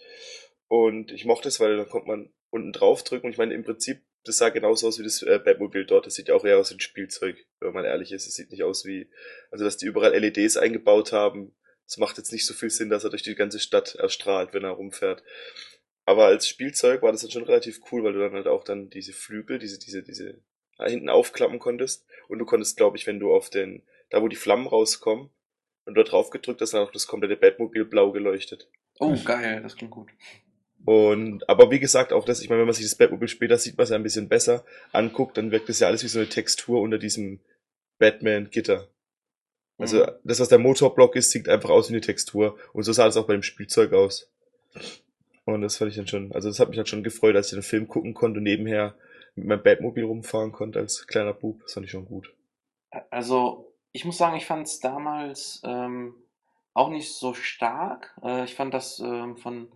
Und 0.69 1.11
ich 1.13 1.25
mochte 1.25 1.49
es, 1.49 1.61
weil 1.61 1.79
dann 1.79 1.89
konnte 1.89 2.09
man 2.09 2.33
unten 2.51 2.73
drauf 2.73 3.03
drücken 3.03 3.27
und 3.27 3.33
ich 3.33 3.39
meine, 3.39 3.55
im 3.55 3.65
Prinzip, 3.65 4.03
das 4.25 4.37
sah 4.37 4.51
genauso 4.51 4.87
aus 4.87 4.99
wie 4.99 5.03
das 5.03 5.23
äh, 5.23 5.41
Batmobil 5.43 5.87
dort. 5.87 6.07
Das 6.07 6.15
sieht 6.15 6.29
ja 6.29 6.35
auch 6.35 6.45
eher 6.45 6.59
aus 6.59 6.71
wie 6.71 6.77
ein 6.77 6.81
Spielzeug, 6.81 7.37
wenn 7.61 7.73
man 7.73 7.85
ehrlich 7.85 8.13
ist. 8.13 8.27
Es 8.27 8.35
sieht 8.35 8.51
nicht 8.51 8.63
aus 8.63 8.85
wie, 8.85 9.11
also 9.51 9.65
dass 9.65 9.79
die 9.79 9.87
überall 9.87 10.15
LEDs 10.15 10.57
eingebaut 10.59 11.13
haben. 11.13 11.57
Es 11.87 11.97
macht 11.97 12.19
jetzt 12.19 12.33
nicht 12.33 12.47
so 12.47 12.55
viel 12.55 12.71
Sinn, 12.71 12.91
dass 12.91 13.05
er 13.05 13.11
durch 13.11 13.23
die 13.23 13.35
ganze 13.35 13.59
Stadt 13.59 13.97
erstrahlt, 13.97 14.53
wenn 14.53 14.65
er 14.65 14.71
rumfährt. 14.71 15.25
Aber 16.05 16.27
als 16.27 16.49
Spielzeug 16.49 17.03
war 17.03 17.13
das 17.13 17.23
dann 17.23 17.31
schon 17.31 17.45
relativ 17.45 17.81
cool, 17.91 18.05
weil 18.05 18.13
du 18.13 18.21
dann 18.21 18.33
halt 18.33 18.47
auch 18.47 18.65
dann 18.65 18.91
diese 18.91 19.13
Flügel, 19.13 19.59
diese, 19.59 19.79
diese, 19.79 20.03
diese 20.03 20.41
hinten 20.79 21.09
aufklappen 21.09 21.59
konntest. 21.59 22.07
Und 22.29 22.39
du 22.39 22.45
konntest, 22.45 22.77
glaube 22.77 22.97
ich, 22.97 23.07
wenn 23.07 23.21
du 23.21 23.33
auf 23.33 23.51
den, 23.51 23.83
da 24.13 24.23
wo 24.23 24.29
die 24.29 24.37
Flammen 24.37 24.69
rauskommen, 24.69 25.31
und 25.85 25.95
du 25.95 26.03
da 26.03 26.09
drauf 26.09 26.31
gedrückt 26.31 26.61
hast, 26.61 26.75
dann 26.75 26.83
auch 26.83 26.93
das 26.93 27.07
komplette 27.07 27.37
Batmobil 27.37 27.85
blau 27.85 28.13
geleuchtet. 28.13 28.69
Oh, 28.99 29.17
geil, 29.25 29.61
das 29.63 29.77
klingt 29.77 29.91
gut. 29.91 30.11
Und, 30.85 31.49
aber 31.49 31.71
wie 31.71 31.81
gesagt, 31.81 32.13
auch 32.13 32.25
das, 32.25 32.41
ich 32.41 32.49
meine, 32.49 32.61
wenn 32.61 32.67
man 32.67 32.75
sich 32.75 32.85
das 32.85 32.97
Batmobil 32.97 33.29
später 33.29 33.57
sieht, 33.57 33.79
was 33.79 33.91
ja 33.91 33.97
ein 33.97 34.03
bisschen 34.03 34.29
besser 34.29 34.65
anguckt, 34.93 35.37
dann 35.37 35.51
wirkt 35.51 35.69
das 35.69 35.81
ja 35.81 35.87
alles 35.87 36.03
wie 36.03 36.09
so 36.09 36.19
eine 36.19 36.29
Textur 36.29 36.81
unter 36.81 36.99
diesem 36.99 37.41
Batman-Gitter. 37.99 38.89
Also, 39.79 40.05
mhm. 40.05 40.11
das, 40.25 40.41
was 40.41 40.49
der 40.49 40.59
Motorblock 40.59 41.17
ist, 41.17 41.31
sieht 41.31 41.49
einfach 41.49 41.71
aus 41.71 41.89
wie 41.89 41.95
eine 41.95 42.01
Textur. 42.01 42.59
Und 42.73 42.83
so 42.83 42.93
sah 42.93 43.07
es 43.07 43.17
auch 43.17 43.27
bei 43.27 43.33
dem 43.33 43.43
Spielzeug 43.43 43.93
aus. 43.93 44.31
Und 45.45 45.63
das 45.63 45.77
fand 45.77 45.91
ich 45.91 45.97
dann 45.97 46.07
schon, 46.07 46.33
also 46.33 46.49
das 46.49 46.61
hat 46.61 46.69
mich 46.69 46.77
dann 46.77 46.87
schon 46.87 47.03
gefreut, 47.03 47.35
als 47.35 47.49
ich 47.49 47.55
den 47.57 47.63
Film 47.63 47.89
gucken 47.89 48.15
konnte 48.15 48.39
und 48.39 48.45
nebenher 48.45 48.95
mit 49.35 49.47
meinem 49.47 49.63
Batmobil 49.63 50.05
rumfahren 50.05 50.53
konnte 50.53 50.79
als 50.79 51.07
kleiner 51.07 51.33
Bub. 51.33 51.61
Das 51.63 51.73
fand 51.73 51.87
ich 51.87 51.93
schon 51.93 52.05
gut. 52.05 52.33
Also, 53.11 53.72
ich 53.93 54.05
muss 54.05 54.19
sagen, 54.19 54.37
ich 54.37 54.47
fand 54.47 54.67
es 54.67 54.81
damals 54.81 55.61
ähm, 55.65 56.15
auch 56.75 56.89
nicht 56.89 57.13
so 57.13 57.35
stark. 57.35 58.15
Äh, 58.23 58.45
ich 58.45 58.55
fand 58.55 58.73
das 58.75 58.99
ähm, 59.01 59.37
von 59.37 59.71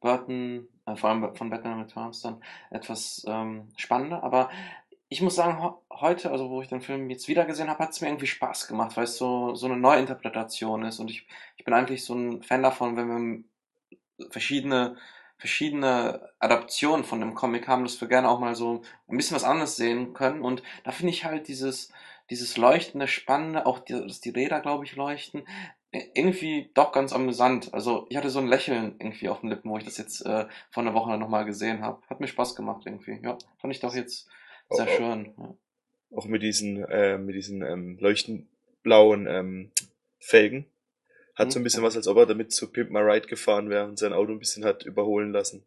Burton, 0.00 0.68
äh, 0.86 0.96
vor 0.96 1.10
allem 1.10 1.34
von 1.34 1.50
Batman 1.50 1.82
Returns 1.82 2.22
dann 2.22 2.42
etwas 2.70 3.24
ähm, 3.28 3.68
spannender. 3.76 4.22
Aber 4.22 4.50
ich 5.08 5.20
muss 5.22 5.34
sagen, 5.36 5.62
ho 5.62 5.82
heute, 5.90 6.30
also 6.30 6.50
wo 6.50 6.60
ich 6.60 6.68
den 6.68 6.82
Film 6.82 7.08
jetzt 7.10 7.28
wieder 7.28 7.46
gesehen 7.46 7.70
habe, 7.70 7.78
hat 7.82 7.90
es 7.90 8.00
mir 8.00 8.08
irgendwie 8.08 8.26
Spaß 8.26 8.68
gemacht, 8.68 8.96
weil 8.96 9.04
es 9.04 9.16
so, 9.16 9.54
so 9.54 9.66
eine 9.66 9.76
Neuinterpretation 9.76 10.84
ist. 10.84 10.98
Und 11.00 11.10
ich, 11.10 11.26
ich 11.56 11.64
bin 11.64 11.74
eigentlich 11.74 12.04
so 12.04 12.14
ein 12.14 12.42
Fan 12.42 12.62
davon, 12.62 12.96
wenn 12.96 13.08
wir 14.18 14.30
verschiedene, 14.30 14.96
verschiedene 15.38 16.30
Adaptionen 16.38 17.04
von 17.04 17.20
dem 17.20 17.34
Comic 17.34 17.66
haben, 17.66 17.84
dass 17.84 18.00
wir 18.00 18.08
gerne 18.08 18.28
auch 18.28 18.40
mal 18.40 18.54
so 18.54 18.82
ein 19.08 19.16
bisschen 19.16 19.36
was 19.36 19.44
anderes 19.44 19.76
sehen 19.76 20.12
können. 20.12 20.42
Und 20.42 20.62
da 20.84 20.92
finde 20.92 21.12
ich 21.12 21.24
halt 21.24 21.48
dieses, 21.48 21.92
dieses 22.30 22.56
leuchtende, 22.56 23.06
spannende, 23.08 23.66
auch 23.66 23.78
die, 23.78 23.92
dass 23.92 24.20
die 24.20 24.30
Räder, 24.30 24.60
glaube 24.60 24.84
ich, 24.84 24.96
leuchten, 24.96 25.44
irgendwie 26.14 26.70
doch 26.74 26.92
ganz 26.92 27.12
amüsant. 27.12 27.72
Also 27.72 28.06
ich 28.10 28.16
hatte 28.16 28.30
so 28.30 28.38
ein 28.38 28.48
Lächeln 28.48 28.96
irgendwie 28.98 29.28
auf 29.28 29.40
den 29.40 29.50
Lippen, 29.50 29.70
wo 29.70 29.78
ich 29.78 29.84
das 29.84 29.98
jetzt 29.98 30.24
äh, 30.26 30.46
vor 30.70 30.82
einer 30.82 30.94
Woche 30.94 31.16
nochmal 31.16 31.44
gesehen 31.44 31.82
habe. 31.82 32.02
Hat 32.08 32.20
mir 32.20 32.28
Spaß 32.28 32.54
gemacht 32.56 32.82
irgendwie. 32.84 33.18
Ja, 33.22 33.38
fand 33.58 33.74
ich 33.74 33.80
doch 33.80 33.94
jetzt 33.94 34.28
sehr 34.70 34.86
auch, 34.86 34.96
schön. 34.96 35.32
Ja. 35.38 35.54
Auch 36.16 36.26
mit 36.26 36.42
diesen, 36.42 36.84
äh, 36.84 37.18
mit 37.18 37.34
diesen 37.34 37.62
ähm, 37.62 37.98
leuchtend 38.00 38.48
blauen 38.82 39.26
ähm, 39.26 39.70
Felgen. 40.18 40.66
Hat 41.34 41.52
so 41.52 41.60
ein 41.60 41.64
bisschen 41.64 41.82
was, 41.82 41.96
als 41.96 42.08
ob 42.08 42.16
er 42.16 42.26
damit 42.26 42.52
zu 42.52 42.70
Pimp 42.70 42.90
My 42.90 43.00
Ride 43.00 43.26
gefahren 43.26 43.68
wäre 43.68 43.86
und 43.86 43.98
sein 43.98 44.12
Auto 44.12 44.32
ein 44.32 44.38
bisschen 44.38 44.64
hat 44.64 44.84
überholen 44.84 45.32
lassen. 45.32 45.64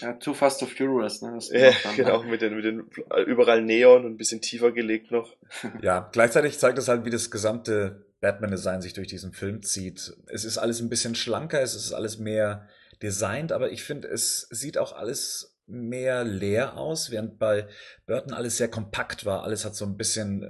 Ja, 0.00 0.14
Too 0.14 0.34
Fast 0.34 0.60
to 0.60 0.66
Furious, 0.66 1.22
ne? 1.22 1.32
Das 1.34 1.50
Ja, 1.52 1.72
genau, 1.96 2.22
mit 2.22 2.40
den, 2.42 2.56
mit 2.56 2.64
den 2.64 2.90
überall 3.26 3.62
Neon 3.62 4.04
und 4.04 4.12
ein 4.12 4.16
bisschen 4.16 4.40
tiefer 4.40 4.72
gelegt 4.72 5.10
noch. 5.10 5.36
Ja, 5.82 6.08
gleichzeitig 6.12 6.58
zeigt 6.58 6.78
es 6.78 6.88
halt, 6.88 7.04
wie 7.04 7.10
das 7.10 7.30
gesamte 7.30 8.06
Batman-Design 8.20 8.80
sich 8.82 8.94
durch 8.94 9.08
diesen 9.08 9.32
Film 9.32 9.62
zieht. 9.62 10.14
Es 10.26 10.44
ist 10.44 10.58
alles 10.58 10.80
ein 10.80 10.88
bisschen 10.88 11.14
schlanker, 11.14 11.60
es 11.60 11.74
ist 11.74 11.92
alles 11.92 12.18
mehr 12.18 12.68
designt, 13.02 13.52
aber 13.52 13.70
ich 13.72 13.82
finde, 13.82 14.08
es 14.08 14.46
sieht 14.50 14.78
auch 14.78 14.92
alles 14.92 15.58
mehr 15.66 16.24
leer 16.24 16.76
aus, 16.76 17.10
während 17.10 17.38
bei 17.38 17.66
Burton 18.06 18.32
alles 18.32 18.56
sehr 18.56 18.68
kompakt 18.68 19.24
war. 19.24 19.42
Alles 19.42 19.64
hat 19.64 19.74
so 19.74 19.84
ein 19.84 19.96
bisschen 19.96 20.42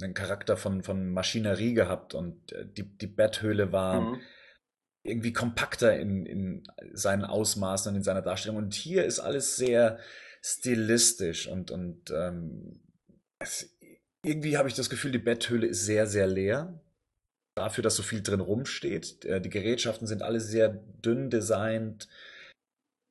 äh, 0.00 0.04
einen 0.04 0.14
Charakter 0.14 0.56
von, 0.56 0.82
von 0.82 1.10
Maschinerie 1.10 1.74
gehabt 1.74 2.14
und 2.14 2.52
äh, 2.52 2.66
die, 2.66 2.82
die 2.82 3.06
Betthöhle 3.06 3.72
war 3.72 4.00
Mhm. 4.00 4.20
Irgendwie 5.04 5.32
kompakter 5.32 5.96
in, 5.96 6.26
in 6.26 6.62
seinen 6.92 7.24
Ausmaßen 7.24 7.90
und 7.90 7.96
in 7.96 8.02
seiner 8.02 8.22
Darstellung. 8.22 8.56
Und 8.56 8.74
hier 8.74 9.04
ist 9.04 9.20
alles 9.20 9.56
sehr 9.56 9.98
stilistisch 10.42 11.46
und, 11.46 11.70
und 11.70 12.10
ähm, 12.10 12.80
es, 13.38 13.70
irgendwie 14.24 14.56
habe 14.56 14.68
ich 14.68 14.74
das 14.74 14.90
Gefühl, 14.90 15.12
die 15.12 15.18
Betthöhle 15.18 15.66
ist 15.66 15.84
sehr, 15.84 16.06
sehr 16.06 16.26
leer. 16.26 16.80
Dafür, 17.54 17.82
dass 17.82 17.94
so 17.94 18.02
viel 18.02 18.22
drin 18.22 18.40
rumsteht. 18.40 19.24
Äh, 19.24 19.40
Die 19.40 19.50
Gerätschaften 19.50 20.06
sind 20.06 20.22
alle 20.22 20.40
sehr 20.40 20.68
dünn 20.70 21.30
designt. 21.30 22.08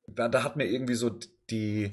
Da, 0.06 0.28
da 0.28 0.42
hat 0.42 0.56
mir 0.56 0.66
irgendwie 0.66 0.94
so 0.94 1.18
die 1.50 1.92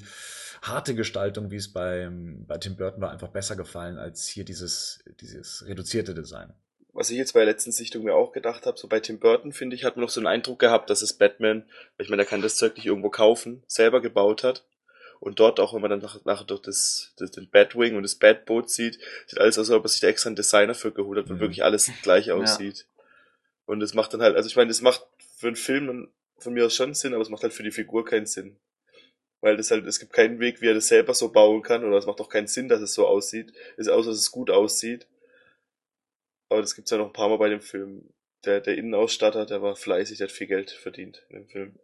harte 0.60 0.94
Gestaltung, 0.94 1.50
wie 1.50 1.56
es 1.56 1.72
bei, 1.72 2.08
bei 2.10 2.58
Tim 2.58 2.76
Burton 2.76 3.00
war, 3.00 3.10
einfach 3.10 3.28
besser 3.28 3.56
gefallen 3.56 3.98
als 3.98 4.28
hier 4.28 4.44
dieses, 4.44 5.02
dieses 5.20 5.64
reduzierte 5.66 6.14
Design. 6.14 6.52
Was 6.94 7.10
ich 7.10 7.16
jetzt 7.16 7.32
bei 7.32 7.40
der 7.40 7.46
letzten 7.52 7.72
Sichtung 7.72 8.04
mir 8.04 8.14
auch 8.14 8.32
gedacht 8.32 8.66
habe, 8.66 8.78
so 8.78 8.86
bei 8.86 9.00
Tim 9.00 9.18
Burton, 9.18 9.52
finde 9.52 9.74
ich, 9.76 9.84
hat 9.84 9.96
man 9.96 10.02
noch 10.02 10.10
so 10.10 10.20
einen 10.20 10.26
Eindruck 10.26 10.58
gehabt, 10.58 10.90
dass 10.90 11.00
es 11.00 11.14
Batman, 11.14 11.64
weil 11.96 12.04
ich 12.04 12.10
meine, 12.10 12.22
der 12.22 12.28
kann 12.28 12.42
das 12.42 12.56
Zeug 12.56 12.76
nicht 12.76 12.86
irgendwo 12.86 13.08
kaufen, 13.08 13.62
selber 13.66 14.00
gebaut 14.02 14.44
hat. 14.44 14.64
Und 15.20 15.38
dort 15.38 15.60
auch, 15.60 15.72
wenn 15.72 15.80
man 15.80 15.90
dann 15.90 16.00
nachher 16.00 16.20
nach 16.24 16.42
durch 16.42 16.60
das, 16.60 17.14
das, 17.16 17.30
den 17.30 17.48
Batwing 17.48 17.96
und 17.96 18.02
das 18.02 18.16
Batboot 18.16 18.68
sieht, 18.68 18.98
sieht 19.26 19.38
alles 19.40 19.56
aus, 19.56 19.70
als 19.70 19.78
ob 19.78 19.84
er 19.84 19.88
sich 19.88 20.00
da 20.00 20.08
extra 20.08 20.28
einen 20.28 20.36
Designer 20.36 20.74
für 20.74 20.92
geholt 20.92 21.18
hat, 21.18 21.30
wo 21.30 21.34
Mhm. 21.34 21.40
wirklich 21.40 21.62
alles 21.64 21.90
gleich 22.02 22.30
aussieht. 22.32 22.86
Und 23.64 23.80
es 23.82 23.94
macht 23.94 24.12
dann 24.12 24.20
halt, 24.20 24.36
also 24.36 24.48
ich 24.48 24.56
meine, 24.56 24.68
das 24.68 24.82
macht 24.82 25.06
für 25.36 25.46
einen 25.46 25.56
Film 25.56 25.86
dann 25.86 26.08
von 26.38 26.52
mir 26.52 26.66
aus 26.66 26.74
schon 26.74 26.92
Sinn, 26.94 27.14
aber 27.14 27.22
es 27.22 27.28
macht 27.30 27.44
halt 27.44 27.52
für 27.52 27.62
die 27.62 27.70
Figur 27.70 28.04
keinen 28.04 28.26
Sinn. 28.26 28.56
Weil 29.40 29.56
das 29.56 29.70
halt, 29.70 29.86
es 29.86 30.00
gibt 30.00 30.12
keinen 30.12 30.40
Weg, 30.40 30.60
wie 30.60 30.66
er 30.68 30.74
das 30.74 30.88
selber 30.88 31.14
so 31.14 31.30
bauen 31.30 31.62
kann, 31.62 31.84
oder 31.84 31.96
es 31.96 32.06
macht 32.06 32.20
auch 32.20 32.28
keinen 32.28 32.48
Sinn, 32.48 32.68
dass 32.68 32.80
es 32.80 32.92
so 32.92 33.06
aussieht. 33.06 33.52
Es 33.76 33.86
ist 33.86 33.92
außer, 33.92 34.10
dass 34.10 34.18
es 34.18 34.30
gut 34.30 34.50
aussieht. 34.50 35.06
Aber 36.52 36.60
das 36.60 36.74
gibt's 36.74 36.90
ja 36.90 36.98
noch 36.98 37.06
ein 37.06 37.12
paar 37.12 37.28
Mal 37.28 37.38
bei 37.38 37.48
dem 37.48 37.60
Film. 37.60 38.12
Der, 38.44 38.60
der 38.60 38.76
Innenausstatter, 38.76 39.46
der 39.46 39.62
war 39.62 39.76
fleißig, 39.76 40.18
der 40.18 40.28
hat 40.28 40.32
viel 40.32 40.46
Geld 40.46 40.70
verdient 40.70 41.24
in 41.28 41.36
dem 41.36 41.48
Film. 41.48 41.78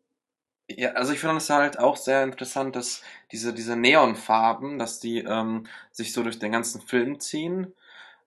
Ja, 0.71 0.93
also 0.93 1.13
ich 1.13 1.21
finde 1.21 1.37
es 1.37 1.49
halt 1.49 1.79
auch 1.79 1.97
sehr 1.97 2.23
interessant, 2.23 2.77
dass 2.77 3.03
diese, 3.33 3.55
diese 3.55 3.75
Neonfarben, 3.77 4.79
dass 4.79 5.01
die 5.01 5.21
ähm, 5.21 5.67
sich 5.93 6.13
so 6.13 6.23
durch 6.23 6.39
den 6.39 6.53
ganzen 6.53 6.83
Film 6.83 7.21
ziehen. 7.21 7.73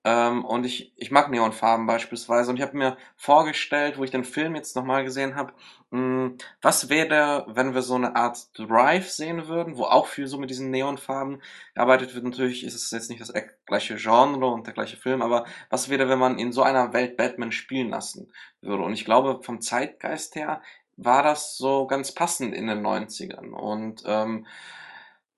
Ähm, 0.04 0.44
und 0.46 0.66
ich, 0.66 0.94
ich 0.98 1.12
mag 1.12 1.30
Neonfarben 1.30 1.86
beispielsweise. 1.86 2.50
Und 2.50 2.58
ich 2.58 2.64
habe 2.64 2.76
mir 2.78 2.98
vorgestellt, 3.18 3.98
wo 3.98 4.04
ich 4.04 4.10
den 4.12 4.24
Film 4.24 4.56
jetzt 4.56 4.76
nochmal 4.76 5.04
gesehen 5.04 5.36
habe, 5.36 5.54
mh, 5.92 6.32
was 6.62 6.90
wäre, 6.90 7.46
wenn 7.50 7.74
wir 7.76 7.82
so 7.84 7.96
eine 7.96 8.16
Art 8.16 8.48
Drive 8.58 9.10
sehen 9.12 9.48
würden, 9.48 9.78
wo 9.78 9.84
auch 9.84 10.08
viel 10.08 10.26
so 10.28 10.38
mit 10.40 10.50
diesen 10.50 10.72
Neonfarben 10.72 11.42
gearbeitet 11.76 12.16
wird. 12.16 12.24
Natürlich 12.24 12.64
ist 12.64 12.74
es 12.76 12.90
jetzt 12.92 13.10
nicht 13.10 13.22
das 13.22 13.34
e- 13.34 13.50
gleiche 13.68 13.96
Genre 13.98 14.48
und 14.48 14.66
der 14.66 14.74
gleiche 14.74 14.98
Film, 14.98 15.22
aber 15.22 15.46
was 15.70 15.90
wäre, 15.90 16.10
wenn 16.10 16.20
man 16.20 16.40
in 16.40 16.52
so 16.52 16.64
einer 16.64 16.94
Welt 16.94 17.18
Batman 17.18 17.52
spielen 17.52 17.90
lassen 17.90 18.32
würde? 18.62 18.84
Und 18.84 18.94
ich 18.94 19.06
glaube, 19.06 19.42
vom 19.44 19.62
Zeitgeist 19.62 20.36
her 20.36 20.62
war 20.98 21.24
das 21.24 21.58
so 21.58 21.88
ganz 21.88 22.12
passend 22.14 22.54
in 22.54 22.68
den 22.68 22.82
90ern. 22.82 23.52
Und 23.52 24.04
ähm, 24.06 24.46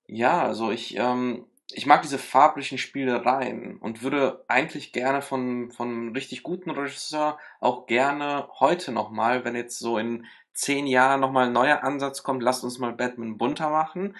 ja, 0.07 0.43
also 0.43 0.72
ich, 0.72 0.95
ähm, 0.97 1.45
ich 1.74 1.86
mag 1.86 2.01
diese 2.01 2.17
farblichen 2.17 2.78
Spielereien 2.78 3.78
und 3.78 4.03
würde 4.03 4.43
eigentlich 4.47 4.93
gerne 4.93 5.21
von, 5.21 5.71
von 5.71 5.88
einem 5.88 6.11
richtig 6.13 6.43
guten 6.43 6.69
Regisseur 6.69 7.38
auch 7.59 7.86
gerne 7.86 8.47
heute 8.59 8.91
nochmal, 8.91 9.45
wenn 9.45 9.55
jetzt 9.55 9.80
so 9.80 9.97
in 9.97 10.26
zehn 10.53 10.88
Jahren 10.88 11.19
nochmal 11.19 11.47
ein 11.47 11.53
neuer 11.53 11.84
Ansatz 11.84 12.24
kommt, 12.24 12.43
lasst 12.43 12.63
uns 12.63 12.80
mal 12.80 12.93
Batman 12.93 13.38
bunter 13.38 13.69
machen. 13.69 14.15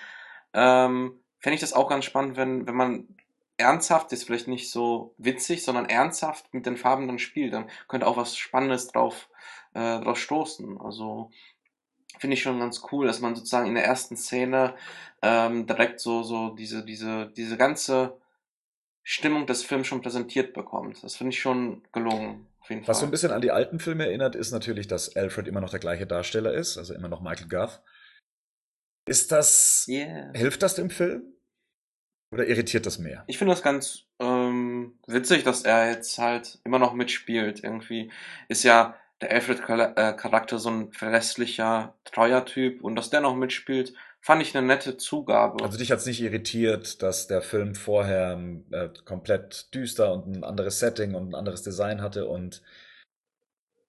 Ähm, 0.54 1.20
Fände 1.40 1.56
ich 1.56 1.62
das 1.62 1.74
auch 1.74 1.90
ganz 1.90 2.06
spannend, 2.06 2.38
wenn, 2.38 2.68
wenn 2.68 2.76
man 2.76 3.08
ernsthaft, 3.58 4.12
jetzt 4.12 4.26
vielleicht 4.26 4.48
nicht 4.48 4.72
so 4.72 5.14
witzig, 5.18 5.64
sondern 5.64 5.88
ernsthaft 5.88 6.54
mit 6.54 6.66
den 6.66 6.78
Farben 6.78 7.08
dann 7.08 7.20
spielt, 7.20 7.54
dann 7.54 7.70
könnte 7.88 8.08
auch 8.08 8.18
was 8.18 8.38
Spannendes 8.38 8.88
drauf, 8.88 9.30
äh, 9.74 10.00
drauf 10.00 10.18
stoßen. 10.18 10.80
Also 10.80 11.32
finde 12.20 12.36
ich 12.36 12.42
schon 12.42 12.60
ganz 12.60 12.82
cool, 12.92 13.08
dass 13.08 13.20
man 13.20 13.36
sozusagen 13.36 13.68
in 13.68 13.76
der 13.76 13.86
ersten 13.86 14.16
Szene 14.18 14.76
ähm, 15.22 15.66
direkt 15.66 16.00
so, 16.00 16.24
so 16.24 16.50
diese, 16.50 16.84
diese, 16.86 17.32
diese 17.36 17.58
ganze 17.58 18.18
Stimmung 19.04 19.46
des 19.46 19.64
Films 19.64 19.88
schon 19.88 20.02
präsentiert 20.02 20.54
bekommt. 20.54 21.04
Das 21.04 21.16
finde 21.16 21.32
ich 21.32 21.40
schon 21.40 21.84
gelungen. 21.92 22.48
Auf 22.62 22.70
jeden 22.70 22.88
Was 22.88 23.00
so 23.00 23.06
ein 23.06 23.12
bisschen 23.12 23.32
an 23.32 23.42
die 23.42 23.52
alten 23.52 23.80
Filme 23.80 24.06
erinnert, 24.06 24.36
ist 24.36 24.52
natürlich, 24.52 24.88
dass 24.88 25.16
Alfred 25.16 25.48
immer 25.48 25.60
noch 25.60 25.72
der 25.72 25.80
gleiche 25.80 26.08
Darsteller 26.08 26.54
ist, 26.54 26.78
also 26.78 26.94
immer 26.94 27.10
noch 27.10 27.22
Michael 27.22 27.50
Gough. 27.50 27.82
Ist 29.06 29.34
das, 29.34 29.86
Yeah. 29.90 30.32
hilft 30.34 30.64
das 30.64 30.76
dem 30.76 30.90
Film? 30.90 31.34
Oder 32.32 32.48
irritiert 32.48 32.86
das 32.86 32.98
mehr? 32.98 33.26
Ich 33.28 33.38
finde 33.38 33.54
das 33.54 33.62
ganz 33.62 34.06
ähm, 34.20 34.98
witzig, 35.06 35.44
dass 35.44 35.64
er 35.64 35.92
jetzt 35.92 36.18
halt 36.18 36.60
immer 36.64 36.80
noch 36.80 36.94
mitspielt. 36.94 37.64
Irgendwie 37.64 38.12
ist 38.48 38.64
ja 38.64 38.96
der 39.24 39.32
Alfred-Charakter 39.32 40.60
so 40.60 40.70
ein 40.70 40.92
verlässlicher, 40.92 41.96
treuer 42.06 42.46
Typ 42.46 42.84
und 42.84 42.96
dass 42.96 43.10
der 43.10 43.22
noch 43.22 43.36
mitspielt, 43.36 43.94
fand 44.22 44.42
ich 44.42 44.56
eine 44.56 44.66
nette 44.66 44.98
Zugabe. 44.98 45.64
Also 45.64 45.78
dich 45.78 45.92
hat's 45.92 46.06
nicht 46.06 46.22
irritiert, 46.22 47.02
dass 47.02 47.28
der 47.28 47.42
Film 47.42 47.76
vorher 47.76 48.40
äh, 48.72 48.90
komplett 49.06 49.74
düster 49.74 50.14
und 50.14 50.28
ein 50.28 50.44
anderes 50.44 50.80
Setting 50.80 51.16
und 51.16 51.30
ein 51.30 51.36
anderes 51.36 51.64
Design 51.64 52.02
hatte 52.02 52.28
und 52.28 52.62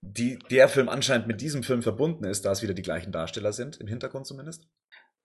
die, 0.00 0.38
der 0.50 0.68
Film 0.68 0.88
anscheinend 0.88 1.26
mit 1.26 1.40
diesem 1.40 1.62
Film 1.62 1.82
verbunden 1.82 2.24
ist, 2.24 2.44
da 2.44 2.52
es 2.52 2.62
wieder 2.62 2.74
die 2.74 2.82
gleichen 2.82 3.12
Darsteller 3.12 3.52
sind, 3.52 3.80
im 3.80 3.86
Hintergrund 3.86 4.26
zumindest? 4.26 4.66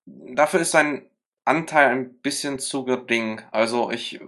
Dafür 0.05 0.62
ist 0.62 0.72
sein 0.72 1.10
Anteil 1.43 1.89
ein 1.89 2.20
bisschen 2.20 2.60
zu 2.60 2.86
gering. 2.86 3.41
Also 3.51 3.91
ich 3.91 4.20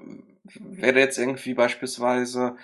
wäre 0.55 0.99
jetzt 0.99 1.17
irgendwie 1.17 1.53
beispielsweise 1.53 2.57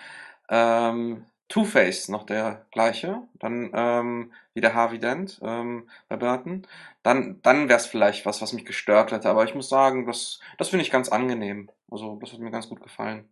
ähm, 0.49 1.25
Two-Face 1.49 2.09
noch 2.09 2.25
der 2.25 2.65
gleiche, 2.71 3.21
dann 3.39 3.71
ähm, 3.73 4.33
wie 4.53 4.61
der 4.61 4.73
Harvey 4.73 4.99
Dent 4.99 5.39
ähm, 5.41 5.89
bei 6.09 6.17
Burton, 6.17 6.67
dann, 7.03 7.41
dann 7.41 7.69
wäre 7.69 7.79
es 7.79 7.85
vielleicht 7.85 8.25
was, 8.25 8.41
was 8.41 8.51
mich 8.53 8.65
gestört 8.65 9.11
hätte. 9.11 9.29
Aber 9.29 9.45
ich 9.45 9.55
muss 9.55 9.69
sagen, 9.69 10.05
das, 10.05 10.39
das 10.57 10.69
finde 10.69 10.83
ich 10.83 10.91
ganz 10.91 11.09
angenehm. 11.09 11.69
Also 11.89 12.17
das 12.21 12.33
hat 12.33 12.39
mir 12.39 12.51
ganz 12.51 12.67
gut 12.67 12.81
gefallen. 12.81 13.29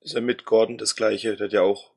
Ist 0.00 0.14
ja 0.14 0.20
mit 0.20 0.44
Gordon 0.44 0.76
das 0.76 0.94
gleiche, 0.94 1.36
der 1.36 1.46
hat 1.46 1.52
ja 1.52 1.62
auch 1.62 1.92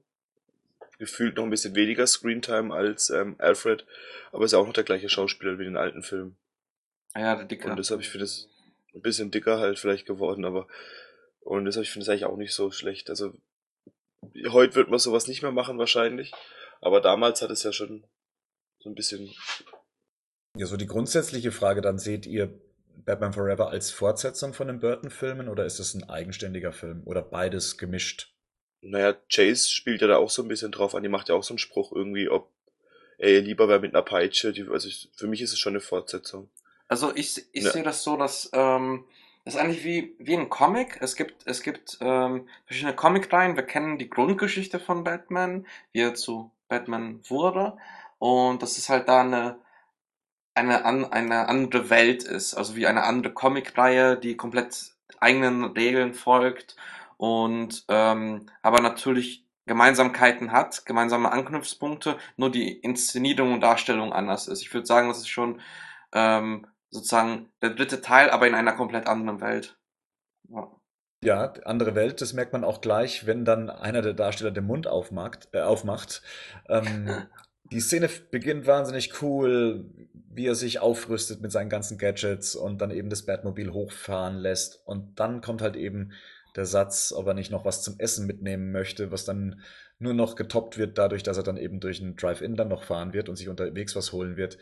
gefühlt 1.00 1.36
noch 1.36 1.44
ein 1.44 1.50
bisschen 1.50 1.76
weniger 1.76 2.08
Screentime 2.08 2.74
als 2.74 3.10
ähm, 3.10 3.36
Alfred, 3.40 3.86
aber 4.32 4.46
ist 4.46 4.54
ja 4.54 4.60
auch 4.60 4.68
noch 4.68 4.74
der 4.74 4.84
gleiche 4.84 5.10
Schauspieler 5.10 5.60
wie 5.60 5.64
in 5.64 5.72
den 5.74 5.78
alten 5.78 6.04
Filmen. 6.04 6.38
Ja, 7.16 7.36
der 7.36 7.46
Dicke. 7.46 7.70
Und 7.70 7.78
deshalb, 7.78 8.02
ich 8.02 8.10
finde 8.10 8.26
es 8.26 8.50
ein 8.94 9.02
bisschen 9.02 9.32
dicker 9.32 9.60
halt 9.60 9.80
vielleicht 9.80 10.06
geworden, 10.06 10.46
aber 10.46 10.68
und 11.42 11.66
deshalb, 11.66 11.86
ich 11.86 11.92
finde 11.92 12.04
es 12.04 12.10
eigentlich 12.10 12.26
auch 12.26 12.38
nicht 12.38 12.54
so 12.54 12.72
schlecht. 12.72 13.10
Also 13.10 13.34
heute 14.50 14.76
wird 14.76 14.90
man 14.90 15.00
sowas 15.00 15.28
nicht 15.28 15.42
mehr 15.42 15.52
machen 15.52 15.78
wahrscheinlich, 15.78 16.32
aber 16.82 17.02
damals 17.02 17.42
hat 17.42 17.52
es 17.52 17.64
ja 17.64 17.72
schon 17.72 18.06
so 18.80 18.90
ein 18.90 18.96
bisschen 18.96 19.34
Ja, 20.58 20.66
so 20.66 20.78
die 20.78 20.88
grundsätzliche 20.88 21.52
Frage, 21.52 21.82
dann 21.82 21.98
seht 22.00 22.26
ihr 22.26 22.60
Batman 23.06 23.34
Forever 23.34 23.70
als 23.70 23.92
Fortsetzung 23.92 24.54
von 24.54 24.68
den 24.68 24.80
Burton-Filmen 24.80 25.48
oder 25.50 25.66
ist 25.66 25.80
es 25.80 25.94
ein 25.94 26.10
eigenständiger 26.10 26.72
Film 26.74 27.02
oder 27.06 27.22
beides 27.22 27.78
gemischt? 27.78 28.34
Naja, 28.82 29.14
Chase 29.30 29.70
spielt 29.70 30.02
ja 30.02 30.08
da 30.08 30.18
auch 30.18 30.30
so 30.30 30.42
ein 30.42 30.48
bisschen 30.48 30.72
drauf 30.72 30.96
an. 30.96 31.04
Die 31.04 31.10
macht 31.10 31.30
ja 31.30 31.36
auch 31.36 31.44
so 31.44 31.54
einen 31.54 31.60
Spruch 31.60 31.92
irgendwie, 31.92 32.30
ob 32.30 32.50
er 33.18 33.42
lieber 33.42 33.68
wäre 33.68 33.80
mit 33.82 33.94
einer 33.94 34.04
Peitsche. 34.04 34.54
Die, 34.54 34.68
also 34.68 34.88
ich, 34.88 35.10
für 35.16 35.28
mich 35.28 35.42
ist 35.42 35.52
es 35.54 35.60
schon 35.60 35.74
eine 35.74 35.82
Fortsetzung. 35.82 36.50
Also 36.88 37.14
ich, 37.14 37.46
ich 37.52 37.64
Ja. 37.66 37.72
sehe 37.72 37.84
das 37.84 38.04
so, 38.04 38.16
dass 38.18 38.50
ähm, 38.54 39.06
das 39.50 39.56
ist 39.56 39.62
eigentlich 39.62 39.84
wie, 39.84 40.16
wie 40.20 40.38
ein 40.38 40.48
Comic. 40.48 41.00
Es 41.02 41.16
gibt, 41.16 41.48
es 41.48 41.64
gibt 41.64 41.98
ähm, 42.02 42.48
verschiedene 42.68 42.96
Comicreihen. 42.96 43.56
Wir 43.56 43.64
kennen 43.64 43.98
die 43.98 44.08
Grundgeschichte 44.08 44.80
von 44.80 45.04
Batman, 45.04 45.66
wie 45.92 46.02
er 46.02 46.14
zu 46.14 46.52
Batman 46.68 47.20
wurde. 47.28 47.76
Und 48.20 48.62
das 48.62 48.78
ist 48.78 48.90
halt 48.90 49.10
da 49.10 49.22
eine, 49.22 49.58
eine, 50.54 50.86
eine 50.86 51.50
andere 51.50 51.90
Welt 51.90 52.22
ist. 52.22 52.54
Also 52.54 52.76
wie 52.76 52.86
eine 52.86 53.02
andere 53.06 53.34
Comicreihe, 53.34 54.18
die 54.18 54.38
komplett 54.38 54.92
eigenen 55.20 55.64
Regeln 55.64 56.14
folgt 56.14 56.76
und 57.18 57.86
ähm, 57.88 58.46
aber 58.62 58.82
natürlich 58.82 59.48
Gemeinsamkeiten 59.66 60.52
hat, 60.52 60.86
gemeinsame 60.86 61.32
Anknüpfpunkte, 61.32 62.20
nur 62.38 62.52
die 62.52 62.72
Inszenierung 62.72 63.54
und 63.54 63.62
Darstellung 63.62 64.14
anders 64.14 64.48
ist. 64.48 64.62
Ich 64.62 64.72
würde 64.76 64.86
sagen, 64.86 65.08
das 65.08 65.18
ist 65.18 65.30
schon 65.30 65.60
ähm, 66.14 66.68
sozusagen 66.92 67.52
der 67.62 67.72
dritte 67.72 68.02
Teil, 68.02 68.30
aber 68.30 68.48
in 68.48 68.56
einer 68.56 68.74
komplett 68.74 69.08
anderen 69.08 69.42
Welt. 69.42 69.78
Ja. 70.50 70.72
Ja, 71.22 71.54
andere 71.66 71.96
Welt, 71.96 72.22
das 72.22 72.32
merkt 72.32 72.54
man 72.54 72.64
auch 72.64 72.80
gleich, 72.80 73.26
wenn 73.26 73.44
dann 73.44 73.70
einer 73.70 74.02
der 74.02 74.14
Darsteller 74.14 74.52
den 74.52 74.66
Mund 74.66 74.88
aufmacht. 74.88 75.50
Äh, 75.52 75.62
aufmacht. 75.62 76.22
Ähm, 76.70 77.10
die 77.72 77.82
Szene 77.82 78.10
beginnt 78.32 78.68
wahnsinnig 78.68 79.22
cool, 79.22 79.86
wie 80.14 80.48
er 80.48 80.56
sich 80.56 80.80
aufrüstet 80.80 81.42
mit 81.42 81.52
seinen 81.52 81.70
ganzen 81.70 81.98
Gadgets 81.98 82.56
und 82.56 82.80
dann 82.80 82.92
eben 82.92 83.10
das 83.10 83.26
Batmobil 83.26 83.74
hochfahren 83.74 84.38
lässt. 84.38 84.82
Und 84.86 85.20
dann 85.20 85.42
kommt 85.42 85.62
halt 85.62 85.76
eben 85.76 86.14
der 86.56 86.66
Satz, 86.66 87.12
ob 87.12 87.28
er 87.28 87.34
nicht 87.34 87.52
noch 87.52 87.66
was 87.66 87.84
zum 87.84 88.00
Essen 88.00 88.26
mitnehmen 88.26 88.72
möchte, 88.72 89.12
was 89.12 89.26
dann 89.26 89.62
nur 90.00 90.14
noch 90.14 90.36
getoppt 90.36 90.78
wird 90.78 90.98
dadurch, 90.98 91.24
dass 91.24 91.38
er 91.38 91.44
dann 91.44 91.58
eben 91.58 91.82
durch 91.82 92.02
einen 92.02 92.16
Drive-In 92.16 92.56
dann 92.56 92.70
noch 92.70 92.84
fahren 92.84 93.14
wird 93.14 93.28
und 93.28 93.36
sich 93.36 93.50
unterwegs 93.50 93.96
was 93.96 94.14
holen 94.14 94.38
wird. 94.38 94.58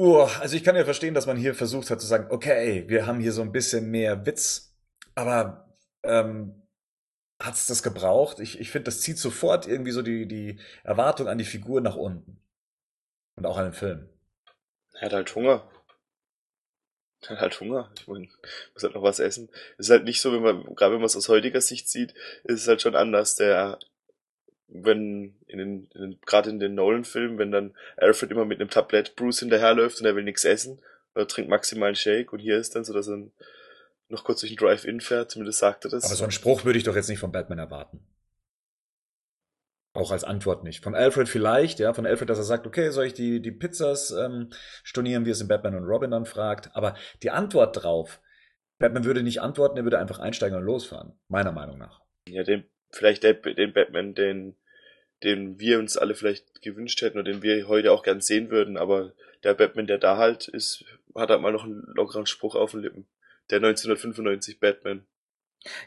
Uh, 0.00 0.22
also 0.40 0.56
ich 0.56 0.64
kann 0.64 0.76
ja 0.76 0.84
verstehen, 0.84 1.12
dass 1.12 1.26
man 1.26 1.36
hier 1.36 1.54
versucht 1.54 1.90
hat 1.90 2.00
zu 2.00 2.06
sagen, 2.06 2.28
okay, 2.30 2.84
wir 2.88 3.06
haben 3.06 3.20
hier 3.20 3.32
so 3.32 3.42
ein 3.42 3.52
bisschen 3.52 3.90
mehr 3.90 4.24
Witz, 4.24 4.74
aber 5.14 5.76
ähm, 6.04 6.62
hat 7.38 7.52
es 7.52 7.66
das 7.66 7.82
gebraucht? 7.82 8.40
Ich, 8.40 8.58
ich 8.58 8.70
finde, 8.70 8.84
das 8.84 9.02
zieht 9.02 9.18
sofort 9.18 9.68
irgendwie 9.68 9.90
so 9.90 10.00
die, 10.00 10.26
die 10.26 10.58
Erwartung 10.84 11.28
an 11.28 11.36
die 11.36 11.44
Figur 11.44 11.82
nach 11.82 11.96
unten. 11.96 12.40
Und 13.36 13.44
auch 13.44 13.58
an 13.58 13.64
den 13.64 13.72
Film. 13.74 14.08
Er 14.94 15.02
hat 15.02 15.12
halt 15.12 15.34
Hunger. 15.34 15.70
Er 17.20 17.28
hat 17.28 17.40
halt 17.40 17.60
Hunger. 17.60 17.92
Ich 17.98 18.08
meine, 18.08 18.26
muss 18.72 18.82
halt 18.82 18.94
noch 18.94 19.02
was 19.02 19.18
essen. 19.18 19.50
Es 19.76 19.88
ist 19.88 19.90
halt 19.90 20.04
nicht 20.04 20.22
so, 20.22 20.32
wenn 20.32 20.40
man, 20.40 20.74
gerade 20.76 20.94
wenn 20.94 21.00
man 21.00 21.08
es 21.08 21.16
aus 21.16 21.28
heutiger 21.28 21.60
Sicht 21.60 21.90
sieht, 21.90 22.14
ist 22.44 22.62
es 22.62 22.68
halt 22.68 22.80
schon 22.80 22.96
anders. 22.96 23.36
Der, 23.36 23.78
wenn 24.72 25.36
in 25.46 25.58
den, 25.58 25.90
den 25.90 26.20
gerade 26.24 26.50
in 26.50 26.60
den 26.60 26.74
Nolan-Filmen, 26.74 27.38
wenn 27.38 27.50
dann 27.50 27.74
Alfred 27.96 28.30
immer 28.30 28.44
mit 28.44 28.60
einem 28.60 28.70
Tablett 28.70 29.16
Bruce 29.16 29.40
hinterherläuft 29.40 30.00
und 30.00 30.06
er 30.06 30.16
will 30.16 30.24
nichts 30.24 30.44
essen, 30.44 30.80
oder 31.14 31.26
trinkt 31.26 31.50
maximal 31.50 31.88
einen 31.88 31.96
Shake 31.96 32.32
und 32.32 32.38
hier 32.38 32.56
ist 32.56 32.74
dann 32.74 32.84
so, 32.84 32.92
dass 32.92 33.08
er 33.08 33.30
noch 34.08 34.24
kurz 34.24 34.40
durch 34.40 34.52
den 34.52 34.58
Drive-In 34.58 35.00
fährt, 35.00 35.30
zumindest 35.30 35.58
sagt 35.58 35.84
er 35.84 35.90
das. 35.90 36.04
Aber 36.04 36.14
so 36.14 36.24
einen 36.24 36.32
Spruch 36.32 36.64
würde 36.64 36.78
ich 36.78 36.84
doch 36.84 36.96
jetzt 36.96 37.08
nicht 37.08 37.18
von 37.18 37.32
Batman 37.32 37.58
erwarten. 37.58 38.00
Auch 39.92 40.12
als 40.12 40.22
Antwort 40.22 40.62
nicht. 40.62 40.84
Von 40.84 40.94
Alfred 40.94 41.28
vielleicht, 41.28 41.80
ja, 41.80 41.92
von 41.92 42.06
Alfred, 42.06 42.30
dass 42.30 42.38
er 42.38 42.44
sagt, 42.44 42.66
okay, 42.66 42.90
soll 42.90 43.06
ich 43.06 43.14
die, 43.14 43.40
die 43.42 43.50
Pizzas 43.50 44.12
ähm, 44.12 44.50
stornieren, 44.84 45.26
wie 45.26 45.30
es 45.30 45.40
in 45.40 45.48
Batman 45.48 45.74
und 45.74 45.84
Robin 45.84 46.12
dann 46.12 46.26
fragt. 46.26 46.74
Aber 46.74 46.94
die 47.24 47.30
Antwort 47.30 47.82
drauf, 47.82 48.20
Batman 48.78 49.04
würde 49.04 49.22
nicht 49.24 49.40
antworten, 49.40 49.76
er 49.76 49.84
würde 49.84 49.98
einfach 49.98 50.20
einsteigen 50.20 50.56
und 50.56 50.64
losfahren. 50.64 51.18
Meiner 51.28 51.50
Meinung 51.50 51.78
nach. 51.78 52.00
Ja, 52.28 52.44
den, 52.44 52.64
vielleicht 52.90 53.24
den 53.24 53.72
Batman, 53.72 54.14
den, 54.14 54.56
den 55.22 55.58
wir 55.58 55.78
uns 55.78 55.96
alle 55.96 56.14
vielleicht 56.14 56.62
gewünscht 56.62 57.00
hätten 57.02 57.18
oder 57.18 57.30
den 57.30 57.42
wir 57.42 57.68
heute 57.68 57.92
auch 57.92 58.02
gern 58.02 58.20
sehen 58.20 58.50
würden, 58.50 58.76
aber 58.76 59.12
der 59.44 59.54
Batman, 59.54 59.86
der 59.86 59.98
da 59.98 60.16
halt 60.16 60.48
ist, 60.48 60.84
hat 61.14 61.30
halt 61.30 61.40
mal 61.40 61.52
noch 61.52 61.64
einen 61.64 61.82
lockeren 61.94 62.26
Spruch 62.26 62.54
auf 62.54 62.72
den 62.72 62.80
Lippen. 62.80 63.06
Der 63.50 63.56
1995 63.56 64.60
Batman. 64.60 65.06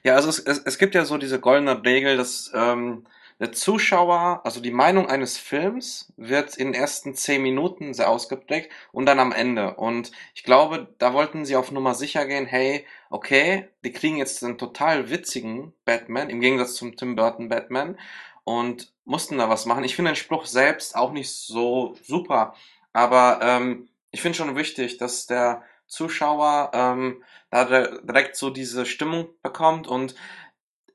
Ja, 0.03 0.15
also 0.15 0.29
es, 0.29 0.39
es, 0.39 0.59
es 0.59 0.77
gibt 0.77 0.95
ja 0.95 1.05
so 1.05 1.17
diese 1.17 1.39
goldene 1.39 1.84
Regel, 1.84 2.17
dass 2.17 2.51
ähm, 2.53 3.05
der 3.39 3.51
Zuschauer, 3.51 4.41
also 4.43 4.61
die 4.61 4.71
Meinung 4.71 5.07
eines 5.07 5.38
Films 5.38 6.13
wird 6.17 6.55
in 6.55 6.71
den 6.71 6.81
ersten 6.81 7.15
zehn 7.15 7.41
Minuten 7.41 7.93
sehr 7.93 8.09
ausgeprägt 8.09 8.71
und 8.91 9.05
dann 9.05 9.19
am 9.19 9.31
Ende. 9.31 9.75
Und 9.75 10.11
ich 10.36 10.43
glaube, 10.43 10.93
da 10.99 11.13
wollten 11.13 11.45
sie 11.45 11.55
auf 11.55 11.71
Nummer 11.71 11.95
sicher 11.95 12.25
gehen, 12.25 12.45
hey, 12.45 12.86
okay, 13.09 13.69
die 13.84 13.91
kriegen 13.91 14.17
jetzt 14.17 14.43
einen 14.43 14.57
total 14.57 15.09
witzigen 15.09 15.73
Batman, 15.86 16.29
im 16.29 16.41
Gegensatz 16.41 16.75
zum 16.75 16.95
Tim 16.95 17.15
Burton 17.15 17.49
Batman, 17.49 17.97
und 18.43 18.93
mussten 19.05 19.37
da 19.37 19.49
was 19.49 19.65
machen. 19.65 19.83
Ich 19.83 19.95
finde 19.95 20.11
den 20.11 20.15
Spruch 20.15 20.45
selbst 20.45 20.95
auch 20.95 21.11
nicht 21.11 21.31
so 21.31 21.95
super, 22.03 22.55
aber 22.93 23.39
ähm, 23.41 23.89
ich 24.11 24.21
finde 24.21 24.37
schon 24.37 24.55
wichtig, 24.55 24.97
dass 24.97 25.25
der 25.25 25.63
Zuschauer 25.87 26.71
ähm, 26.73 27.23
da 27.49 27.65
direkt 27.65 28.35
so 28.35 28.49
diese 28.49 28.85
Stimmung 28.85 29.29
bekommt 29.41 29.87
und 29.87 30.15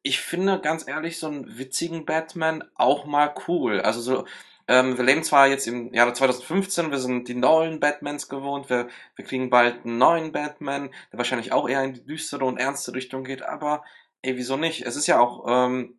ich 0.02 0.20
finde 0.20 0.60
ganz 0.60 0.86
ehrlich 0.88 1.18
so 1.18 1.26
einen 1.26 1.58
witzigen 1.58 2.04
Batman 2.04 2.64
auch 2.74 3.04
mal 3.04 3.34
cool. 3.46 3.80
Also 3.80 4.00
so, 4.00 4.24
ähm, 4.66 4.96
wir 4.96 5.04
leben 5.04 5.22
zwar 5.22 5.48
jetzt 5.48 5.66
im 5.66 5.92
Jahre 5.92 6.12
2015, 6.12 6.90
wir 6.90 6.98
sind 6.98 7.28
die 7.28 7.34
neuen 7.34 7.80
Batmans 7.80 8.28
gewohnt, 8.28 8.70
wir, 8.70 8.88
wir 9.16 9.24
kriegen 9.24 9.50
bald 9.50 9.84
einen 9.84 9.98
neuen 9.98 10.32
Batman, 10.32 10.90
der 11.12 11.18
wahrscheinlich 11.18 11.52
auch 11.52 11.68
eher 11.68 11.82
in 11.82 11.94
die 11.94 12.04
düstere 12.04 12.44
und 12.44 12.58
ernste 12.58 12.94
Richtung 12.94 13.24
geht, 13.24 13.42
aber 13.42 13.84
ey, 14.22 14.36
wieso 14.36 14.56
nicht? 14.56 14.82
Es 14.82 14.96
ist 14.96 15.06
ja 15.06 15.20
auch 15.20 15.44
ähm, 15.48 15.98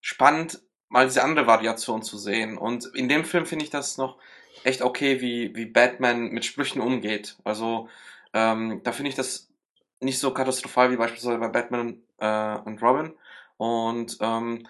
spannend, 0.00 0.62
mal 0.92 1.06
diese 1.06 1.24
andere 1.24 1.46
Variation 1.46 2.02
zu 2.02 2.18
sehen. 2.18 2.58
Und 2.58 2.86
in 2.94 3.08
dem 3.08 3.24
Film 3.24 3.46
finde 3.46 3.64
ich 3.64 3.70
das 3.70 3.96
noch 3.96 4.18
echt 4.62 4.82
okay, 4.82 5.20
wie, 5.20 5.56
wie 5.56 5.64
Batman 5.64 6.28
mit 6.30 6.44
Sprüchen 6.44 6.80
umgeht. 6.80 7.36
Also 7.44 7.88
ähm, 8.34 8.82
da 8.84 8.92
finde 8.92 9.08
ich 9.08 9.14
das 9.16 9.48
nicht 10.00 10.18
so 10.18 10.32
katastrophal 10.32 10.90
wie 10.90 10.96
beispielsweise 10.96 11.38
bei 11.38 11.48
Batman 11.48 12.02
äh, 12.18 12.58
und 12.58 12.82
Robin. 12.82 13.14
Und 13.56 14.18
ähm, 14.20 14.66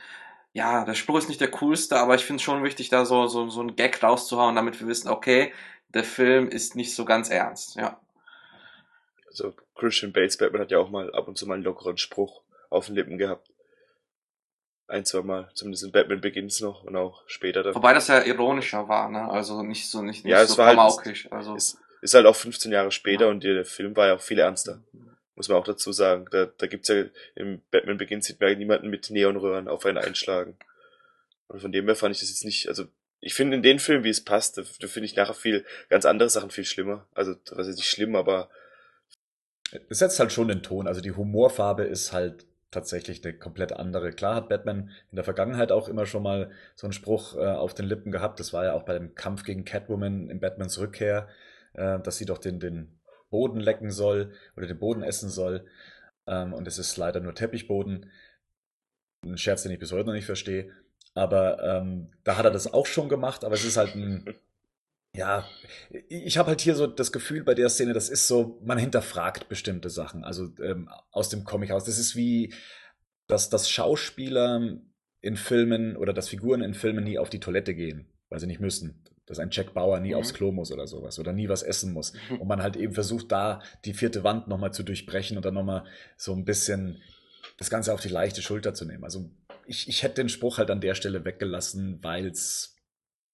ja, 0.53 0.85
der 0.85 0.95
Spruch 0.95 1.19
ist 1.19 1.29
nicht 1.29 1.41
der 1.41 1.51
coolste, 1.51 1.99
aber 1.99 2.15
ich 2.15 2.25
finde 2.25 2.37
es 2.37 2.43
schon 2.43 2.63
wichtig, 2.63 2.89
da 2.89 3.05
so, 3.05 3.27
so, 3.27 3.49
so 3.49 3.61
einen 3.61 3.75
Gag 3.75 4.03
rauszuhauen, 4.03 4.55
damit 4.55 4.81
wir 4.81 4.87
wissen, 4.87 5.09
okay, 5.09 5.53
der 5.89 6.05
Film 6.05 6.49
ist 6.49 6.77
nicht 6.77 6.95
so 6.95 7.05
ganz 7.05 7.31
ernst. 7.31 7.75
Ja. 7.77 7.99
Also 9.27 9.55
Christian 9.75 10.13
Bates 10.13 10.37
Batman 10.37 10.63
hat 10.63 10.71
ja 10.71 10.79
auch 10.79 10.91
mal 10.91 11.13
ab 11.15 11.27
und 11.27 11.37
zu 11.37 11.47
mal 11.47 11.55
einen 11.55 11.65
lockeren 11.65 11.97
Spruch 11.97 12.43
auf 12.71 12.87
den 12.87 12.95
Lippen 12.95 13.19
gehabt. 13.19 13.51
Ein, 14.93 15.07
zwei 15.07 15.23
Mal, 15.23 15.51
zumindest 15.55 15.85
in 15.85 15.91
Batman 15.93 16.21
Begins 16.21 16.61
noch 16.61 16.85
und 16.85 16.95
auch 16.97 17.23
später 17.27 17.63
dann. 17.63 17.75
Wobei 17.75 17.95
das 17.95 18.09
ja 18.09 18.23
ironischer 18.23 18.89
war, 18.89 19.09
ne? 19.09 19.31
Also 19.31 19.63
nicht 19.63 19.89
so 19.89 20.03
nicht, 20.03 20.25
nicht 20.25 20.31
Ja, 20.33 20.45
so 20.45 20.53
es 20.53 20.59
war 20.59 20.67
halt-. 20.77 21.33
Also 21.33 21.55
Ist, 21.57 21.79
ist 22.03 22.13
halt 22.15 22.27
auch 22.27 22.37
15 22.37 22.71
Jahre 22.71 22.91
später 22.91 23.25
Ja. 23.25 23.31
und 23.31 23.43
der 23.43 23.65
Film 23.65 23.97
war 23.97 24.09
ja 24.09 24.15
auch 24.17 24.21
viel 24.21 24.39
ernster. 24.39 24.83
Muss 25.35 25.49
man 25.49 25.57
auch 25.57 25.65
dazu 25.65 25.93
sagen. 25.93 26.27
Da, 26.31 26.45
da 26.45 26.67
gibt's 26.67 26.89
ja 26.89 27.05
im 27.35 27.63
Batman 27.71 27.97
Begins 27.97 28.27
sieht 28.27 28.39
man 28.39 28.51
ja 28.51 28.57
niemanden 28.57 28.91
mit 28.91 29.09
Neonröhren 29.09 29.67
auf 29.67 29.87
einen 29.87 29.97
einschlagen. 29.97 30.59
Und 31.49 31.61
von 31.63 31.73
dem 31.73 31.87
her 31.87 31.97
fand 31.97 32.15
ich 32.15 32.21
das 32.21 32.29
jetzt 32.29 32.45
nicht, 32.45 32.69
also 32.69 32.85
ich 33.21 33.33
finde 33.35 33.57
in 33.57 33.63
den 33.63 33.79
Filmen, 33.79 34.05
wie 34.05 34.11
es 34.11 34.23
passt, 34.23 34.59
da, 34.59 34.63
da 34.81 34.87
finde 34.89 35.07
ich 35.07 35.17
nachher 35.17 35.33
viel, 35.35 35.65
ganz 35.89 36.05
andere 36.05 36.29
Sachen 36.29 36.51
viel 36.51 36.65
schlimmer. 36.67 37.07
Also, 37.15 37.35
was 37.53 37.67
ist 37.67 37.77
nicht 37.77 37.89
schlimm, 37.89 38.15
aber 38.15 38.51
Es 39.89 40.01
setzt 40.01 40.19
halt 40.21 40.33
schon 40.33 40.49
den 40.49 40.63
Ton. 40.63 40.87
Also 40.87 41.01
die 41.01 41.13
Humorfarbe 41.13 41.85
ist 41.85 42.13
halt 42.13 42.45
tatsächlich 42.73 43.25
eine 43.25 43.35
komplett 43.35 43.73
andere. 43.73 44.11
Klar 44.13 44.35
hat 44.35 44.49
Batman 44.49 44.91
in 45.11 45.17
der 45.17 45.25
Vergangenheit 45.25 45.71
auch 45.71 45.89
immer 45.89 46.07
schon 46.07 46.25
mal 46.25 46.51
so 46.75 46.87
einen 46.87 46.93
Spruch 46.93 47.37
äh, 47.37 47.47
auf 47.47 47.75
den 47.75 47.87
Lippen 47.87 48.11
gehabt. 48.11 48.41
Das 48.41 48.53
war 48.53 48.65
ja 48.65 48.73
auch 48.73 48.83
bei 48.83 48.95
dem 48.95 49.15
Kampf 49.15 49.45
gegen 49.45 49.65
Catwoman 49.65 50.29
in 50.29 50.41
Batmans 50.41 50.81
Rückkehr, 50.81 51.29
äh, 51.75 52.01
dass 52.01 52.17
sie 52.17 52.27
doch 52.27 52.39
den, 52.39 52.59
den 52.59 52.99
Boden 53.31 53.61
lecken 53.61 53.91
soll 53.91 54.33
oder 54.57 54.67
den 54.67 54.79
Boden 54.79 55.03
essen 55.03 55.29
soll. 55.29 55.67
Ähm, 56.27 56.53
und 56.53 56.67
es 56.67 56.79
ist 56.79 56.97
leider 56.97 57.21
nur 57.21 57.35
Teppichboden. 57.35 58.11
Ein 59.25 59.39
Scherz, 59.39 59.63
den 59.63 59.73
ich 59.73 59.79
bis 59.79 59.93
heute 59.93 60.07
noch 60.07 60.15
nicht 60.15 60.27
verstehe. 60.27 60.73
Aber 61.15 61.63
ähm, 61.63 62.11
da 62.25 62.39
hat 62.39 62.47
er 62.47 62.51
das 62.51 62.73
auch 62.73 62.87
schon 62.87 63.09
gemacht, 63.09 63.45
aber 63.45 63.55
es 63.55 63.65
ist 63.65 63.77
halt 63.77 63.95
ein. 63.95 64.35
Ja, 65.15 65.47
ich 66.09 66.39
habe 66.39 66.49
halt 66.49 66.63
hier 66.63 66.75
so 66.75 66.87
das 66.87 67.13
Gefühl 67.13 67.45
bei 67.45 67.55
der 67.55 67.69
Szene, 67.69 67.93
das 67.93 68.09
ist 68.09 68.29
so, 68.29 68.59
man 68.65 68.79
hinterfragt 68.79 69.49
bestimmte 69.49 69.91
Sachen, 69.91 70.25
also 70.25 70.49
ähm, 70.63 70.89
aus 71.11 71.29
dem 71.29 71.45
Comic 71.45 71.71
aus. 71.71 71.85
Das 71.85 71.99
ist 71.99 72.17
wie, 72.17 72.55
dass, 73.27 73.51
dass 73.51 73.69
Schauspieler 73.69 74.79
in 75.21 75.37
Filmen 75.37 75.97
oder 75.97 76.15
dass 76.15 76.29
Figuren 76.31 76.63
in 76.63 76.73
Filmen 76.75 77.05
nie 77.05 77.19
auf 77.19 77.29
die 77.29 77.41
Toilette 77.41 77.75
gehen, 77.75 78.07
weil 78.31 78.41
sie 78.41 78.47
nicht 78.47 78.61
müssen. 78.61 79.05
Dass 79.27 79.39
ein 79.39 79.51
Jack 79.53 79.75
Bauer 79.75 80.01
nie 80.01 80.11
Mhm. 80.11 80.17
aufs 80.17 80.35
Klo 80.35 80.51
muss 80.51 80.73
oder 80.73 80.87
sowas 80.87 81.19
oder 81.19 81.33
nie 81.33 81.49
was 81.49 81.63
essen 81.63 81.93
muss. 81.93 82.15
Mhm. 82.31 82.41
Und 82.41 82.49
man 82.49 82.63
halt 82.63 82.77
eben 82.77 82.93
versucht, 82.95 83.31
da 83.31 83.63
die 83.85 83.95
vierte 83.95 84.25
Wand 84.25 84.49
nochmal 84.49 84.73
zu 84.73 84.83
durchbrechen 84.83 85.37
und 85.37 85.45
dann 85.45 85.55
nochmal 85.55 85.85
so 86.17 86.33
ein 86.33 86.45
bisschen 86.45 87.01
das 87.59 87.71
Ganze 87.71 87.93
auf 87.93 88.01
die 88.01 88.09
leichte 88.09 88.43
Schulter 88.43 88.75
zu 88.75 88.85
nehmen. 88.87 89.05
Also 89.05 89.31
ich, 89.67 89.89
ich 89.89 90.03
hätte 90.03 90.17
den 90.17 90.29
Spruch 90.29 90.59
halt 90.59 90.71
an 90.71 90.81
der 90.81 90.95
Stelle 90.95 91.25
weggelassen, 91.25 91.99
weil 92.03 92.27
es, 92.27 92.72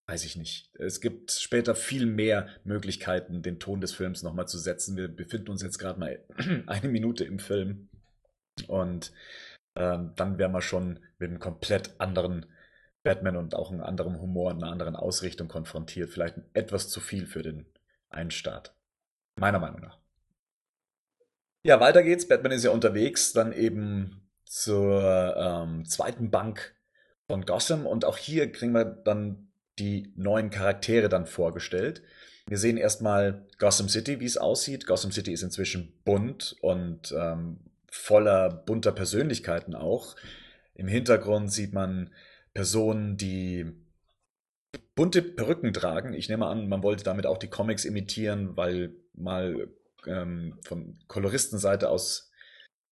weiß 0.08 0.24
ich 0.24 0.36
nicht, 0.36 0.74
es 0.78 1.00
gibt 1.02 1.30
später 1.32 1.74
viel 1.74 2.06
mehr 2.06 2.48
Möglichkeiten, 2.64 3.42
den 3.42 3.60
Ton 3.60 3.82
des 3.82 3.92
Films 3.92 4.22
nochmal 4.22 4.48
zu 4.48 4.58
setzen. 4.58 4.96
Wir 4.96 5.08
befinden 5.08 5.50
uns 5.50 5.62
jetzt 5.62 5.78
gerade 5.78 6.00
mal 6.00 6.24
eine 6.66 6.88
Minute 6.88 7.24
im 7.24 7.38
Film 7.38 7.90
und 8.66 9.12
ähm, 9.76 10.12
dann 10.16 10.38
wären 10.38 10.52
wir 10.52 10.62
schon 10.62 11.00
mit 11.18 11.28
einem 11.28 11.40
komplett 11.40 12.00
anderen 12.00 12.46
Batman 13.02 13.36
und 13.36 13.54
auch 13.54 13.70
einem 13.70 13.82
anderen 13.82 14.18
Humor 14.18 14.50
und 14.50 14.62
einer 14.62 14.72
anderen 14.72 14.96
Ausrichtung 14.96 15.46
konfrontiert. 15.46 16.10
Vielleicht 16.10 16.36
etwas 16.54 16.88
zu 16.88 17.00
viel 17.00 17.26
für 17.26 17.42
den 17.42 17.66
Einstart. 18.08 18.74
Meiner 19.36 19.58
Meinung 19.58 19.80
nach. 19.80 19.98
Ja, 21.64 21.80
weiter 21.80 22.02
geht's. 22.02 22.26
Batman 22.26 22.52
ist 22.52 22.64
ja 22.64 22.70
unterwegs, 22.70 23.34
dann 23.34 23.52
eben 23.52 24.26
zur 24.44 25.36
ähm, 25.36 25.84
zweiten 25.84 26.30
Bank 26.30 26.74
von 27.30 27.44
Gotham 27.44 27.86
und 27.86 28.06
auch 28.06 28.16
hier 28.16 28.50
kriegen 28.50 28.72
wir 28.72 28.86
dann 28.86 29.47
die 29.78 30.12
neuen 30.16 30.50
Charaktere 30.50 31.08
dann 31.08 31.26
vorgestellt. 31.26 32.02
Wir 32.46 32.58
sehen 32.58 32.76
erstmal 32.78 33.46
Gotham 33.58 33.88
City, 33.88 34.20
wie 34.20 34.24
es 34.24 34.38
aussieht. 34.38 34.86
Gotham 34.86 35.12
City 35.12 35.32
ist 35.32 35.42
inzwischen 35.42 35.92
bunt 36.04 36.56
und 36.60 37.14
ähm, 37.16 37.58
voller 37.90 38.50
bunter 38.50 38.92
Persönlichkeiten 38.92 39.74
auch. 39.74 40.16
Im 40.74 40.88
Hintergrund 40.88 41.52
sieht 41.52 41.72
man 41.72 42.10
Personen, 42.54 43.16
die 43.16 43.66
bunte 44.94 45.22
Perücken 45.22 45.72
tragen. 45.72 46.14
Ich 46.14 46.28
nehme 46.28 46.46
an, 46.46 46.68
man 46.68 46.82
wollte 46.82 47.04
damit 47.04 47.26
auch 47.26 47.38
die 47.38 47.48
Comics 47.48 47.84
imitieren, 47.84 48.56
weil 48.56 48.94
mal 49.14 49.68
ähm, 50.06 50.58
von 50.62 50.98
Koloristenseite 51.06 51.88
aus 51.88 52.30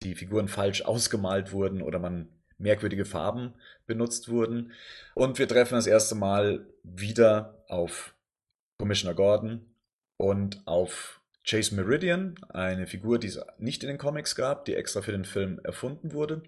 die 0.03 0.15
Figuren 0.15 0.49
falsch 0.49 0.83
ausgemalt 0.83 1.53
wurden 1.53 1.83
oder 1.83 1.99
man 1.99 2.29
merkwürdige 2.59 3.05
Farben 3.05 3.55
benutzt 3.87 4.29
wurden. 4.29 4.73
Und 5.15 5.39
wir 5.39 5.49
treffen 5.49 5.75
das 5.75 5.87
erste 5.87 6.15
Mal 6.15 6.67
wieder 6.83 7.65
auf 7.69 8.15
Commissioner 8.79 9.15
Gordon 9.15 9.67
und 10.17 10.67
auf 10.67 11.21
Chase 11.45 11.75
Meridian, 11.75 12.35
eine 12.49 12.87
Figur, 12.87 13.19
die 13.19 13.29
es 13.29 13.41
nicht 13.59 13.83
in 13.85 13.89
den 13.89 13.99
Comics 13.99 14.35
gab, 14.35 14.65
die 14.65 14.75
extra 14.75 15.01
für 15.01 15.13
den 15.13 15.25
Film 15.25 15.61
erfunden 15.63 16.13
wurde. 16.13 16.43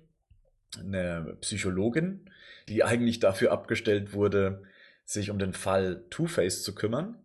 Eine 0.79 1.37
Psychologin, 1.41 2.31
die 2.69 2.83
eigentlich 2.85 3.21
dafür 3.21 3.53
abgestellt 3.53 4.13
wurde, 4.13 4.65
sich 5.05 5.31
um 5.31 5.39
den 5.39 5.53
Fall 5.53 6.05
Two-Face 6.11 6.63
zu 6.63 6.75
kümmern. 6.75 7.17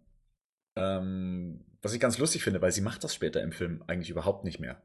Ähm, 0.75 1.65
was 1.81 1.93
ich 1.93 1.99
ganz 1.99 2.17
lustig 2.17 2.43
finde, 2.43 2.61
weil 2.61 2.71
sie 2.71 2.81
macht 2.81 3.03
das 3.03 3.13
später 3.13 3.41
im 3.41 3.51
Film 3.51 3.83
eigentlich 3.87 4.09
überhaupt 4.09 4.45
nicht 4.45 4.59
mehr. 4.59 4.81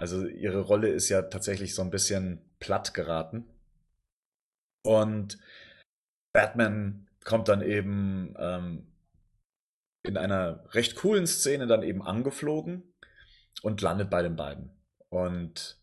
Also 0.00 0.26
ihre 0.26 0.60
Rolle 0.60 0.88
ist 0.88 1.10
ja 1.10 1.20
tatsächlich 1.20 1.74
so 1.74 1.82
ein 1.82 1.90
bisschen 1.90 2.40
platt 2.58 2.94
geraten. 2.94 3.44
Und 4.82 5.38
Batman 6.32 7.06
kommt 7.22 7.48
dann 7.48 7.60
eben 7.60 8.34
ähm, 8.38 8.86
in 10.02 10.16
einer 10.16 10.64
recht 10.72 10.96
coolen 10.96 11.26
Szene 11.26 11.66
dann 11.66 11.82
eben 11.82 12.00
angeflogen 12.00 12.94
und 13.60 13.82
landet 13.82 14.08
bei 14.08 14.22
den 14.22 14.36
beiden. 14.36 14.70
Und 15.10 15.78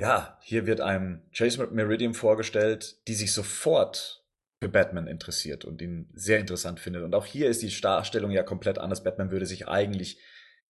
ja, 0.00 0.36
hier 0.42 0.66
wird 0.66 0.80
einem 0.80 1.22
Chase 1.32 1.64
Meridian 1.68 2.14
vorgestellt, 2.14 3.06
die 3.06 3.14
sich 3.14 3.32
sofort 3.32 4.24
für 4.60 4.68
Batman 4.68 5.06
interessiert 5.06 5.64
und 5.64 5.80
ihn 5.80 6.10
sehr 6.14 6.40
interessant 6.40 6.80
findet. 6.80 7.04
Und 7.04 7.14
auch 7.14 7.26
hier 7.26 7.48
ist 7.48 7.62
die 7.62 7.80
Darstellung 7.80 8.32
ja 8.32 8.42
komplett 8.42 8.78
anders. 8.78 9.04
Batman 9.04 9.30
würde 9.30 9.46
sich 9.46 9.68
eigentlich 9.68 10.18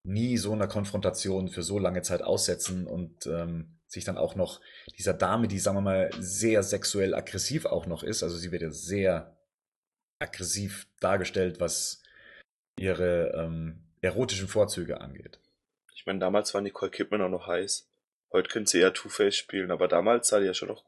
nie 0.05 0.37
so 0.37 0.53
einer 0.53 0.69
Konfrontation 0.69 1.49
für 1.49 1.63
so 1.63 1.79
lange 1.79 2.03
Zeit 2.03 2.23
aussetzen 2.23 2.87
und 2.87 3.27
ähm, 3.27 3.79
sich 3.87 4.05
dann 4.05 4.19
auch 4.19 4.35
noch 4.35 4.61
dieser 4.99 5.15
Dame, 5.15 5.49
die, 5.49 5.59
sagen 5.59 5.77
wir 5.77 5.83
mal, 5.83 6.11
sehr 6.19 6.63
sexuell 6.63 7.15
aggressiv 7.15 7.67
auch 7.67 7.87
noch 7.87 8.03
ist, 8.03 8.23
also 8.23 8.37
sie 8.37 8.51
wird 8.51 8.63
ja 8.63 8.71
sehr 8.71 9.37
aggressiv 10.19 10.89
dargestellt, 11.01 11.61
was 11.61 12.03
ihre 12.79 13.33
ähm, 13.37 13.85
erotischen 14.01 14.49
Vorzüge 14.49 15.01
angeht. 15.01 15.41
Ich 15.95 16.07
meine, 16.07 16.19
damals 16.19 16.55
war 16.55 16.61
Nicole 16.61 16.91
Kidman 16.91 17.23
auch 17.23 17.29
noch 17.29 17.47
heiß. 17.47 17.89
Heute 18.33 18.49
könnte 18.49 18.71
sie 18.71 18.81
eher 18.81 18.95
Two-Face 18.95 19.37
spielen, 19.37 19.71
aber 19.71 19.89
damals 19.89 20.29
sah 20.29 20.41
die 20.41 20.47
ja 20.47 20.55
schon 20.55 20.69
noch 20.69 20.85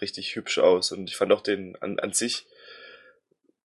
richtig 0.00 0.34
hübsch 0.34 0.58
aus. 0.58 0.92
Und 0.92 1.08
ich 1.08 1.16
fand 1.16 1.32
auch 1.32 1.40
den 1.40 1.76
an, 1.76 1.98
an 1.98 2.12
sich 2.12 2.46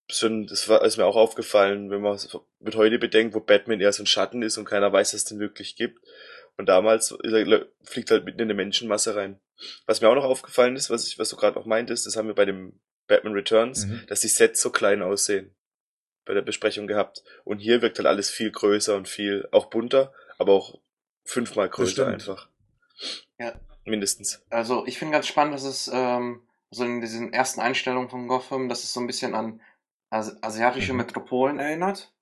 schon, 0.10 0.48
das 0.48 0.68
war, 0.68 0.84
ist 0.84 0.98
mir 0.98 1.06
auch 1.06 1.16
aufgefallen, 1.16 1.90
wenn 1.90 2.02
man 2.02 2.20
mit 2.60 2.76
heute 2.76 3.00
bedenkt, 3.00 3.36
wo 3.36 3.40
Batman 3.40 3.80
eher 3.80 3.94
so 3.94 4.04
ein 4.04 4.08
Schatten 4.08 4.42
ist 4.42 4.58
und 4.58 4.66
keiner 4.66 4.92
weiß, 4.92 5.12
dass 5.12 5.22
es 5.22 5.26
den 5.26 5.40
wirklich 5.40 5.76
gibt. 5.76 6.00
Und 6.58 6.68
damals 6.68 7.12
er, 7.12 7.68
fliegt 7.84 8.12
halt 8.12 8.26
mitten 8.26 8.40
in 8.40 8.46
eine 8.46 8.54
Menschenmasse 8.54 9.16
rein. 9.16 9.40
Was 9.86 10.02
mir 10.02 10.10
auch 10.10 10.16
noch 10.16 10.26
aufgefallen 10.26 10.76
ist, 10.76 10.90
was 10.90 11.08
ich, 11.08 11.20
was 11.20 11.30
du 11.30 11.36
gerade 11.36 11.60
auch 11.60 11.66
meintest, 11.66 12.06
das 12.06 12.18
haben 12.18 12.28
wir 12.28 12.36
bei 12.36 12.46
dem 12.46 12.80
Batman 13.08 13.34
Returns, 13.34 13.86
mhm. 13.86 14.04
dass 14.08 14.22
die 14.22 14.28
Sets 14.28 14.62
so 14.62 14.70
klein 14.70 15.02
aussehen 15.02 15.56
bei 16.26 16.34
der 16.34 16.42
Besprechung 16.42 16.88
gehabt. 16.88 17.24
Und 17.44 17.60
hier 17.60 17.82
wirkt 17.82 17.98
halt 17.98 18.08
alles 18.08 18.30
viel 18.30 18.52
größer 18.52 18.96
und 18.96 19.08
viel, 19.08 19.48
auch 19.52 19.68
bunter, 19.68 20.14
aber 20.38 20.54
auch 20.54 20.80
fünfmal 21.24 21.70
größer 21.70 22.08
einfach. 22.08 22.50
Ja. 23.40 23.54
Mindestens. 23.86 24.44
Also 24.50 24.86
ich 24.86 25.00
finde 25.00 25.14
ganz 25.14 25.28
spannend, 25.28 25.56
dass 25.56 25.64
es 25.64 25.90
ähm, 25.92 26.42
so 26.70 26.84
in 26.84 27.02
diesen 27.02 27.34
ersten 27.34 27.62
Einstellungen 27.62 28.10
von 28.10 28.28
Gotham, 28.28 28.70
dass 28.70 28.84
es 28.84 28.94
so 28.94 29.00
ein 29.00 29.08
bisschen 29.08 29.34
an 29.34 29.62
asiatische 30.10 30.94
mhm. 30.94 30.98
Metropolen 30.98 31.60
erinnert. 31.60 32.14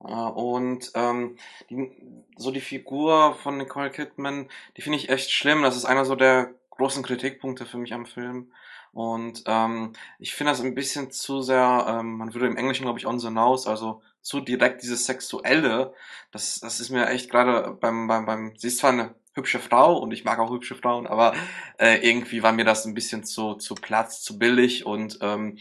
Äh, 0.00 0.12
und 0.12 0.90
ähm, 0.94 1.36
die, 1.70 1.90
so 2.36 2.50
die 2.50 2.60
Figur 2.60 3.34
von 3.34 3.58
Nicole 3.58 3.90
Kidman, 3.90 4.48
die 4.76 4.82
finde 4.82 4.98
ich 4.98 5.08
echt 5.08 5.30
schlimm. 5.30 5.62
Das 5.62 5.76
ist 5.76 5.84
einer 5.84 6.04
so 6.04 6.14
der 6.14 6.54
großen 6.70 7.02
Kritikpunkte 7.02 7.66
für 7.66 7.78
mich 7.78 7.92
am 7.92 8.06
Film. 8.06 8.52
Und 8.92 9.44
ähm, 9.46 9.94
ich 10.18 10.34
finde 10.34 10.52
das 10.52 10.60
ein 10.60 10.74
bisschen 10.74 11.10
zu 11.10 11.40
sehr, 11.40 11.86
ähm, 11.88 12.18
man 12.18 12.34
würde 12.34 12.46
im 12.46 12.56
Englischen, 12.56 12.84
glaube 12.84 12.98
ich, 12.98 13.06
on 13.06 13.18
the 13.18 13.30
nose, 13.30 13.68
also 13.68 14.02
zu 14.20 14.40
direkt 14.40 14.82
dieses 14.82 15.06
Sexuelle. 15.06 15.94
Das, 16.30 16.60
das 16.60 16.78
ist 16.78 16.90
mir 16.90 17.08
echt 17.08 17.30
gerade 17.30 17.72
beim, 17.80 18.06
beim, 18.06 18.26
beim, 18.26 18.56
sie 18.56 18.68
ist 18.68 18.78
zwar 18.78 18.90
eine 18.90 19.14
hübsche 19.34 19.60
Frau 19.60 19.96
und 19.96 20.12
ich 20.12 20.24
mag 20.24 20.38
auch 20.38 20.50
hübsche 20.50 20.74
Frauen, 20.74 21.06
aber 21.06 21.34
äh, 21.78 22.06
irgendwie 22.06 22.42
war 22.42 22.52
mir 22.52 22.66
das 22.66 22.84
ein 22.84 22.92
bisschen 22.92 23.24
zu, 23.24 23.54
zu 23.54 23.74
platz, 23.74 24.20
zu 24.20 24.38
billig 24.38 24.84
und 24.84 25.18
ähm, 25.22 25.58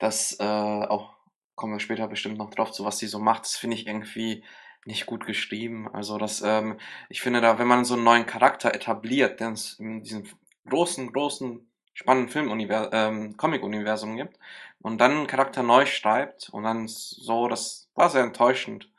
das 0.00 0.36
äh, 0.40 0.44
auch 0.44 1.14
kommen 1.54 1.74
wir 1.74 1.80
später 1.80 2.08
bestimmt 2.08 2.38
noch 2.38 2.50
drauf, 2.50 2.72
zu 2.72 2.84
was 2.84 2.98
sie 2.98 3.06
so 3.06 3.18
macht, 3.18 3.44
das 3.44 3.56
finde 3.56 3.76
ich 3.76 3.86
irgendwie 3.86 4.42
nicht 4.86 5.04
gut 5.06 5.26
geschrieben. 5.26 5.88
Also 5.92 6.16
das, 6.16 6.40
ähm, 6.42 6.78
ich 7.10 7.20
finde 7.20 7.42
da, 7.42 7.58
wenn 7.58 7.68
man 7.68 7.84
so 7.84 7.94
einen 7.94 8.04
neuen 8.04 8.26
Charakter 8.26 8.74
etabliert, 8.74 9.40
der 9.40 9.50
es 9.50 9.74
in 9.78 10.02
diesem 10.02 10.24
großen, 10.66 11.12
großen 11.12 11.70
spannenden 11.92 12.30
Filmuniversum, 12.30 12.90
ähm, 12.92 13.36
Comic-Universum 13.36 14.16
gibt 14.16 14.38
und 14.80 14.98
dann 15.02 15.12
einen 15.12 15.26
Charakter 15.26 15.62
neu 15.62 15.84
schreibt 15.84 16.48
und 16.50 16.62
dann 16.62 16.88
so, 16.88 17.46
das 17.48 17.90
war 17.94 18.08
sehr 18.08 18.22
enttäuschend. 18.22 18.90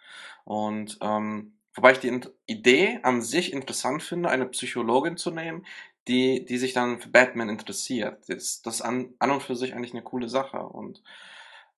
Und 0.44 1.00
ähm, 1.02 1.54
wobei 1.74 1.94
ich 1.94 2.00
die 2.00 2.22
Idee 2.46 3.00
an 3.02 3.24
sich 3.24 3.54
interessant 3.54 4.04
finde, 4.04 4.30
eine 4.30 4.46
Psychologin 4.46 5.18
zu 5.18 5.32
nehmen, 5.32 5.66
die, 6.08 6.46
die 6.46 6.58
sich 6.58 6.74
dann 6.74 7.00
für 7.00 7.10
Batman 7.10 7.50
interessiert. 7.50 8.20
Das, 8.28 8.38
ist 8.38 8.66
das 8.66 8.82
an, 8.82 9.14
an 9.20 9.32
und 9.32 9.44
für 9.44 9.56
sich 9.56 9.74
eigentlich 9.74 9.94
eine 9.94 10.04
coole 10.04 10.30
Sache. 10.30 10.60
Und 10.60 11.04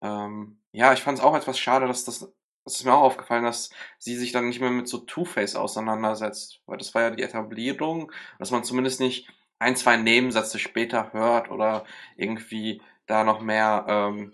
ähm, 0.02 0.60
ja, 0.72 0.94
ich 0.94 1.02
fand 1.02 1.18
es 1.18 1.24
auch 1.24 1.36
etwas 1.36 1.60
schade, 1.60 1.88
dass 1.88 2.06
das 2.06 2.32
das 2.66 2.76
ist 2.76 2.86
mir 2.86 2.94
auch 2.94 3.02
aufgefallen, 3.02 3.44
dass 3.44 3.72
sie 3.98 4.16
sich 4.16 4.32
dann 4.32 4.48
nicht 4.48 4.62
mehr 4.62 4.70
mit 4.70 4.88
so 4.88 5.00
Two-Face 5.00 5.56
auseinandersetzt. 5.56 6.62
Weil 6.66 6.78
das 6.78 6.94
war 6.96 7.02
ja 7.02 7.10
die 7.10 7.24
Etablierung, 7.24 8.12
dass 8.40 8.52
man 8.52 8.64
zumindest 8.64 9.00
nicht 9.00 9.28
ein, 9.60 9.76
zwei 9.76 9.98
Nebensätze 9.98 10.60
später 10.60 11.12
hört 11.14 11.52
oder 11.52 11.86
irgendwie 12.16 12.82
da 13.06 13.24
noch 13.24 13.42
mehr, 13.42 13.86
ähm, 13.88 14.34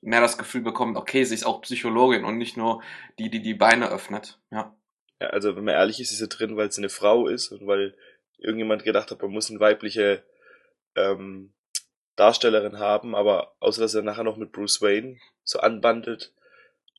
mehr 0.00 0.20
das 0.20 0.38
Gefühl 0.38 0.62
bekommt, 0.62 0.96
okay, 0.96 1.24
sie 1.24 1.34
ist 1.34 1.46
auch 1.46 1.62
Psychologin 1.62 2.24
und 2.24 2.38
nicht 2.38 2.56
nur 2.56 2.82
die, 3.18 3.30
die 3.30 3.42
die 3.42 3.54
Beine 3.54 3.88
öffnet. 3.88 4.40
Ja. 4.50 4.74
Ja, 5.20 5.28
also 5.28 5.54
wenn 5.54 5.64
man 5.64 5.74
ehrlich 5.74 6.00
ist, 6.00 6.12
ist 6.12 6.18
sie 6.18 6.28
drin, 6.28 6.56
weil 6.56 6.72
sie 6.72 6.80
eine 6.80 6.88
Frau 6.88 7.26
ist 7.26 7.52
und 7.52 7.66
weil 7.66 7.94
irgendjemand 8.40 8.84
gedacht 8.84 9.10
hat, 9.10 9.22
man 9.22 9.30
muss 9.30 9.50
eine 9.50 9.60
weibliche 9.60 10.22
ähm, 10.96 11.52
Darstellerin 12.16 12.78
haben, 12.78 13.14
aber 13.14 13.54
außer 13.60 13.80
dass 13.80 13.94
er 13.94 14.02
nachher 14.02 14.24
noch 14.24 14.36
mit 14.36 14.52
Bruce 14.52 14.82
Wayne 14.82 15.18
so 15.42 15.60
anbandelt, 15.60 16.32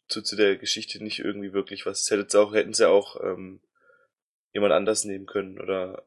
zu, 0.07 0.21
zu 0.21 0.35
der 0.35 0.57
Geschichte 0.57 1.03
nicht 1.03 1.19
irgendwie 1.19 1.53
wirklich 1.53 1.85
was. 1.85 2.05
Das 2.05 2.17
hätte 2.17 2.39
auch, 2.39 2.53
hätten 2.53 2.73
sie 2.73 2.87
auch 2.87 3.21
ähm, 3.23 3.61
jemand 4.53 4.73
anders 4.73 5.05
nehmen 5.05 5.25
können 5.25 5.59
oder 5.59 6.03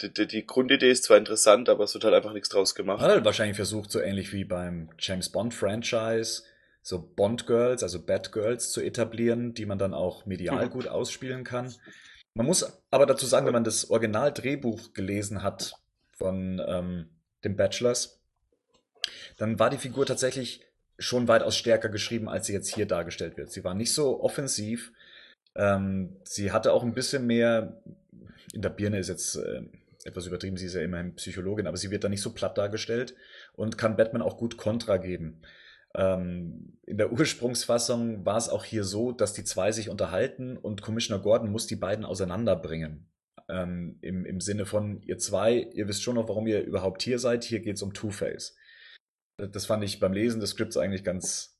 die, 0.00 0.12
die, 0.12 0.26
die, 0.26 0.46
Grundidee 0.46 0.90
ist 0.90 1.04
zwar 1.04 1.18
interessant, 1.18 1.68
aber 1.68 1.84
es 1.84 1.94
wird 1.94 2.04
halt 2.04 2.14
einfach 2.14 2.32
nichts 2.32 2.48
draus 2.48 2.74
gemacht. 2.74 3.00
Hat 3.00 3.10
halt 3.10 3.24
wahrscheinlich 3.24 3.56
versucht, 3.56 3.92
so 3.92 4.00
ähnlich 4.00 4.32
wie 4.32 4.44
beim 4.44 4.90
James 4.98 5.30
Bond 5.30 5.54
Franchise, 5.54 6.42
so 6.82 7.00
Bond 7.00 7.46
Girls, 7.46 7.82
also 7.82 8.04
Bad 8.04 8.32
Girls 8.32 8.72
zu 8.72 8.80
etablieren, 8.80 9.54
die 9.54 9.66
man 9.66 9.78
dann 9.78 9.94
auch 9.94 10.26
medial 10.26 10.66
mhm. 10.66 10.70
gut 10.70 10.88
ausspielen 10.88 11.44
kann. 11.44 11.72
Man 12.34 12.46
muss 12.46 12.82
aber 12.90 13.06
dazu 13.06 13.26
sagen, 13.26 13.46
wenn 13.46 13.52
man 13.52 13.64
das 13.64 13.90
Original-Drehbuch 13.90 14.92
gelesen 14.92 15.42
hat 15.42 15.74
von 16.10 16.60
ähm, 16.66 17.10
den 17.44 17.56
Bachelors, 17.56 18.20
dann 19.36 19.58
war 19.58 19.70
die 19.70 19.78
Figur 19.78 20.04
tatsächlich 20.04 20.66
schon 20.98 21.28
weitaus 21.28 21.56
stärker 21.56 21.88
geschrieben, 21.88 22.28
als 22.28 22.46
sie 22.46 22.52
jetzt 22.52 22.74
hier 22.74 22.86
dargestellt 22.86 23.36
wird. 23.36 23.50
Sie 23.50 23.64
war 23.64 23.74
nicht 23.74 23.92
so 23.92 24.20
offensiv. 24.20 24.92
Ähm, 25.54 26.16
sie 26.24 26.50
hatte 26.50 26.72
auch 26.72 26.82
ein 26.82 26.94
bisschen 26.94 27.26
mehr, 27.26 27.80
in 28.52 28.62
der 28.62 28.70
Birne 28.70 28.98
ist 28.98 29.08
jetzt 29.08 29.36
äh, 29.36 29.62
etwas 30.04 30.26
übertrieben, 30.26 30.56
sie 30.56 30.66
ist 30.66 30.74
ja 30.74 30.82
immerhin 30.82 31.14
Psychologin, 31.14 31.66
aber 31.66 31.76
sie 31.76 31.90
wird 31.90 32.04
da 32.04 32.08
nicht 32.08 32.20
so 32.20 32.32
platt 32.32 32.58
dargestellt 32.58 33.14
und 33.54 33.78
kann 33.78 33.96
Batman 33.96 34.22
auch 34.22 34.36
gut 34.36 34.56
Kontra 34.56 34.96
geben. 34.96 35.40
Ähm, 35.96 36.78
in 36.86 36.98
der 36.98 37.12
Ursprungsfassung 37.12 38.26
war 38.26 38.36
es 38.36 38.48
auch 38.48 38.64
hier 38.64 38.84
so, 38.84 39.12
dass 39.12 39.32
die 39.32 39.44
zwei 39.44 39.72
sich 39.72 39.88
unterhalten 39.88 40.56
und 40.56 40.82
Commissioner 40.82 41.22
Gordon 41.22 41.50
muss 41.50 41.66
die 41.66 41.76
beiden 41.76 42.04
auseinanderbringen. 42.04 43.08
Ähm, 43.48 43.98
im, 44.00 44.24
Im 44.24 44.40
Sinne 44.40 44.66
von, 44.66 45.02
ihr 45.02 45.18
zwei, 45.18 45.68
ihr 45.74 45.86
wisst 45.86 46.02
schon 46.02 46.16
noch, 46.16 46.28
warum 46.28 46.46
ihr 46.46 46.62
überhaupt 46.62 47.02
hier 47.02 47.18
seid. 47.18 47.44
Hier 47.44 47.60
geht 47.60 47.76
es 47.76 47.82
um 47.82 47.92
Two-Face. 47.92 48.56
Das 49.36 49.66
fand 49.66 49.84
ich 49.84 50.00
beim 50.00 50.12
Lesen 50.12 50.40
des 50.40 50.50
Skripts 50.50 50.76
eigentlich 50.76 51.04
ganz, 51.04 51.58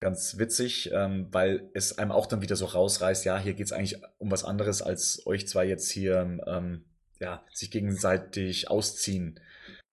ganz 0.00 0.38
witzig, 0.38 0.90
ähm, 0.92 1.28
weil 1.30 1.70
es 1.74 1.98
einem 1.98 2.12
auch 2.12 2.26
dann 2.26 2.42
wieder 2.42 2.56
so 2.56 2.66
rausreißt, 2.66 3.24
ja, 3.24 3.38
hier 3.38 3.54
geht 3.54 3.66
es 3.66 3.72
eigentlich 3.72 4.02
um 4.18 4.30
was 4.30 4.44
anderes, 4.44 4.82
als 4.82 5.26
euch 5.26 5.46
zwei 5.46 5.66
jetzt 5.66 5.90
hier 5.90 6.40
ähm, 6.46 6.84
ja, 7.20 7.44
sich 7.52 7.70
gegenseitig 7.70 8.70
ausziehen 8.70 9.38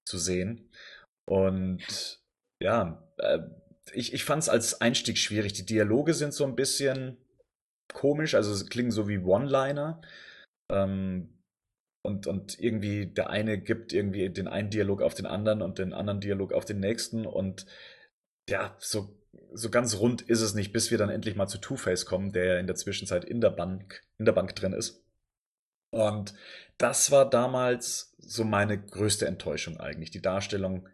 zu 0.06 0.18
sehen. 0.18 0.70
Und 1.30 2.22
ja, 2.60 3.04
äh, 3.18 3.40
ich, 3.94 4.14
ich 4.14 4.24
fand 4.24 4.44
es 4.44 4.50
als 4.50 4.82
Einstieg 4.82 5.18
schwierig. 5.18 5.54
Die 5.54 5.66
Dialoge 5.66 6.14
sind 6.14 6.34
so 6.34 6.46
ein 6.46 6.56
bisschen 6.56 7.18
komisch, 7.94 8.36
also 8.36 8.66
klingen 8.66 8.92
so 8.92 9.08
wie 9.08 9.20
One-Liner. 9.20 10.02
Ähm, 10.72 11.34
und, 12.04 12.28
und 12.28 12.60
irgendwie 12.60 13.08
der 13.08 13.30
eine 13.30 13.60
gibt 13.60 13.92
irgendwie 13.92 14.30
den 14.30 14.48
einen 14.48 14.70
Dialog 14.70 15.02
auf 15.02 15.14
den 15.14 15.26
anderen 15.26 15.62
und 15.62 15.78
den 15.78 15.94
anderen 15.94 16.22
Dialog 16.22 16.54
auf 16.54 16.66
den 16.66 16.80
nächsten. 16.80 17.26
Und 17.26 17.66
ja, 18.50 18.76
so, 18.80 19.18
so 19.54 19.70
ganz 19.70 19.98
rund 19.98 20.22
ist 20.22 20.42
es 20.42 20.54
nicht, 20.54 20.72
bis 20.72 20.90
wir 20.92 20.98
dann 20.98 21.10
endlich 21.10 21.36
mal 21.36 21.48
zu 21.48 21.58
Two-Face 21.58 22.06
kommen, 22.06 22.32
der 22.32 22.46
ja 22.46 22.60
in 22.60 22.68
der 22.68 22.76
Zwischenzeit 22.76 23.26
in 23.26 23.42
der 23.42 23.50
Bank, 23.50 24.04
in 24.20 24.26
der 24.26 24.32
Bank 24.32 24.56
drin 24.56 24.74
ist. 24.74 25.04
Und 25.92 26.34
das 26.78 27.12
war 27.12 27.30
damals 27.30 28.16
so 28.20 28.44
meine 28.44 28.80
größte 28.80 29.26
Enttäuschung 29.26 29.78
eigentlich, 29.78 30.12
die 30.12 30.22
Darstellung 30.22 30.88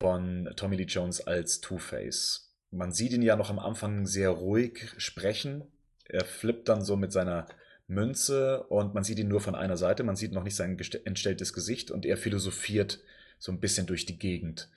von 0.00 0.50
Tommy 0.56 0.76
Lee 0.76 0.84
Jones 0.84 1.26
als 1.26 1.60
Two-Face. 1.60 2.54
Man 2.70 2.92
sieht 2.92 3.12
ihn 3.12 3.22
ja 3.22 3.36
noch 3.36 3.50
am 3.50 3.58
Anfang 3.58 4.06
sehr 4.06 4.30
ruhig 4.30 4.92
sprechen. 4.98 5.64
Er 6.04 6.24
flippt 6.24 6.68
dann 6.68 6.84
so 6.84 6.96
mit 6.96 7.12
seiner 7.12 7.46
Münze 7.88 8.64
und 8.64 8.94
man 8.94 9.04
sieht 9.04 9.18
ihn 9.18 9.28
nur 9.28 9.40
von 9.40 9.54
einer 9.54 9.76
Seite. 9.76 10.02
Man 10.02 10.16
sieht 10.16 10.32
noch 10.32 10.42
nicht 10.42 10.56
sein 10.56 10.78
entstelltes 11.04 11.52
Gesicht 11.52 11.90
und 11.90 12.04
er 12.04 12.16
philosophiert 12.16 13.00
so 13.38 13.52
ein 13.52 13.60
bisschen 13.60 13.86
durch 13.86 14.06
die 14.06 14.18
Gegend. 14.18 14.70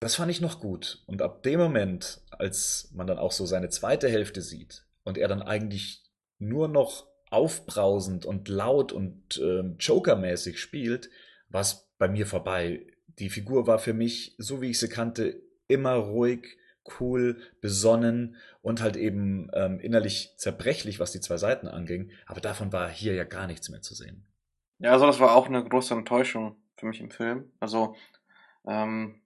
Das 0.00 0.16
fand 0.16 0.30
ich 0.30 0.40
noch 0.40 0.60
gut. 0.60 1.02
Und 1.06 1.22
ab 1.22 1.42
dem 1.42 1.60
Moment, 1.60 2.20
als 2.30 2.90
man 2.92 3.06
dann 3.06 3.18
auch 3.18 3.32
so 3.32 3.46
seine 3.46 3.70
zweite 3.70 4.08
Hälfte 4.08 4.42
sieht 4.42 4.84
und 5.02 5.16
er 5.16 5.28
dann 5.28 5.42
eigentlich 5.42 6.02
nur 6.38 6.68
noch 6.68 7.06
aufbrausend 7.30 8.26
und 8.26 8.48
laut 8.48 8.92
und 8.92 9.38
äh, 9.38 9.62
Joker-mäßig 9.78 10.60
spielt, 10.60 11.08
war 11.48 11.62
es 11.62 11.88
bei 11.98 12.08
mir 12.08 12.26
vorbei. 12.26 12.86
Die 13.18 13.30
Figur 13.30 13.66
war 13.66 13.78
für 13.78 13.94
mich, 13.94 14.34
so 14.38 14.60
wie 14.60 14.70
ich 14.70 14.78
sie 14.78 14.88
kannte, 14.88 15.42
immer 15.68 15.94
ruhig, 15.94 16.56
cool, 17.00 17.40
besonnen 17.60 18.36
und 18.62 18.82
halt 18.82 18.96
eben 18.96 19.50
ähm, 19.54 19.80
innerlich 19.80 20.34
zerbrechlich, 20.36 21.00
was 21.00 21.12
die 21.12 21.20
zwei 21.20 21.36
Seiten 21.36 21.68
anging. 21.68 22.10
Aber 22.26 22.40
davon 22.40 22.72
war 22.72 22.88
hier 22.88 23.14
ja 23.14 23.24
gar 23.24 23.46
nichts 23.46 23.68
mehr 23.68 23.82
zu 23.82 23.94
sehen. 23.94 24.26
Ja, 24.78 24.92
also 24.92 25.06
das 25.06 25.20
war 25.20 25.34
auch 25.34 25.46
eine 25.46 25.64
große 25.64 25.94
Enttäuschung 25.94 26.56
für 26.76 26.86
mich 26.86 27.00
im 27.00 27.10
Film. 27.10 27.52
Also 27.60 27.96
ähm, 28.66 29.20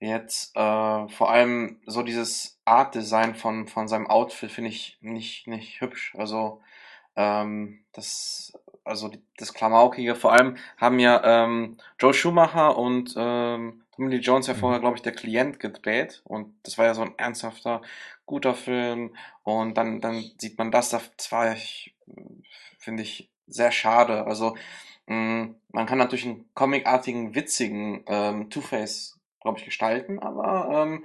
jetzt 0.00 0.56
äh, 0.56 1.08
vor 1.08 1.30
allem 1.30 1.80
so 1.86 2.02
dieses 2.02 2.60
Art-Design 2.64 3.34
von, 3.34 3.68
von 3.68 3.88
seinem 3.88 4.06
Outfit 4.06 4.50
finde 4.50 4.70
ich 4.70 4.98
nicht, 5.00 5.46
nicht 5.46 5.80
hübsch. 5.80 6.14
Also 6.16 6.62
ähm, 7.16 7.84
das, 7.92 8.52
also 8.84 9.10
das 9.36 9.54
Klamaukige, 9.54 10.14
vor 10.14 10.32
allem 10.32 10.56
haben 10.76 10.98
ja 10.98 11.44
ähm, 11.44 11.76
Joe 11.98 12.14
Schumacher 12.14 12.76
und 12.76 13.14
ähm, 13.16 13.82
Tommy 13.94 14.10
Lee 14.10 14.20
Jones 14.20 14.46
ja 14.46 14.54
vorher, 14.54 14.78
mhm. 14.78 14.82
glaube 14.82 14.96
ich, 14.96 15.02
der 15.02 15.12
Klient 15.12 15.60
gedreht. 15.60 16.22
Und 16.24 16.54
das 16.62 16.78
war 16.78 16.86
ja 16.86 16.94
so 16.94 17.02
ein 17.02 17.14
ernsthafter, 17.18 17.82
guter 18.26 18.54
Film. 18.54 19.14
Und 19.42 19.76
dann, 19.76 20.00
dann 20.00 20.24
sieht 20.38 20.58
man 20.58 20.70
das, 20.70 20.90
das 20.90 21.30
war, 21.30 21.54
finde 22.78 23.02
ich, 23.02 23.28
sehr 23.46 23.70
schade. 23.70 24.24
Also 24.26 24.56
mh, 25.06 25.16
mm, 25.16 25.54
man 25.70 25.86
kann 25.86 25.98
natürlich 25.98 26.26
einen 26.26 26.48
comicartigen, 26.54 27.34
witzigen 27.34 28.02
ähm, 28.06 28.50
Two-Face, 28.50 29.18
glaube 29.40 29.58
ich, 29.58 29.64
gestalten, 29.64 30.18
aber 30.18 30.82
ähm, 30.82 31.04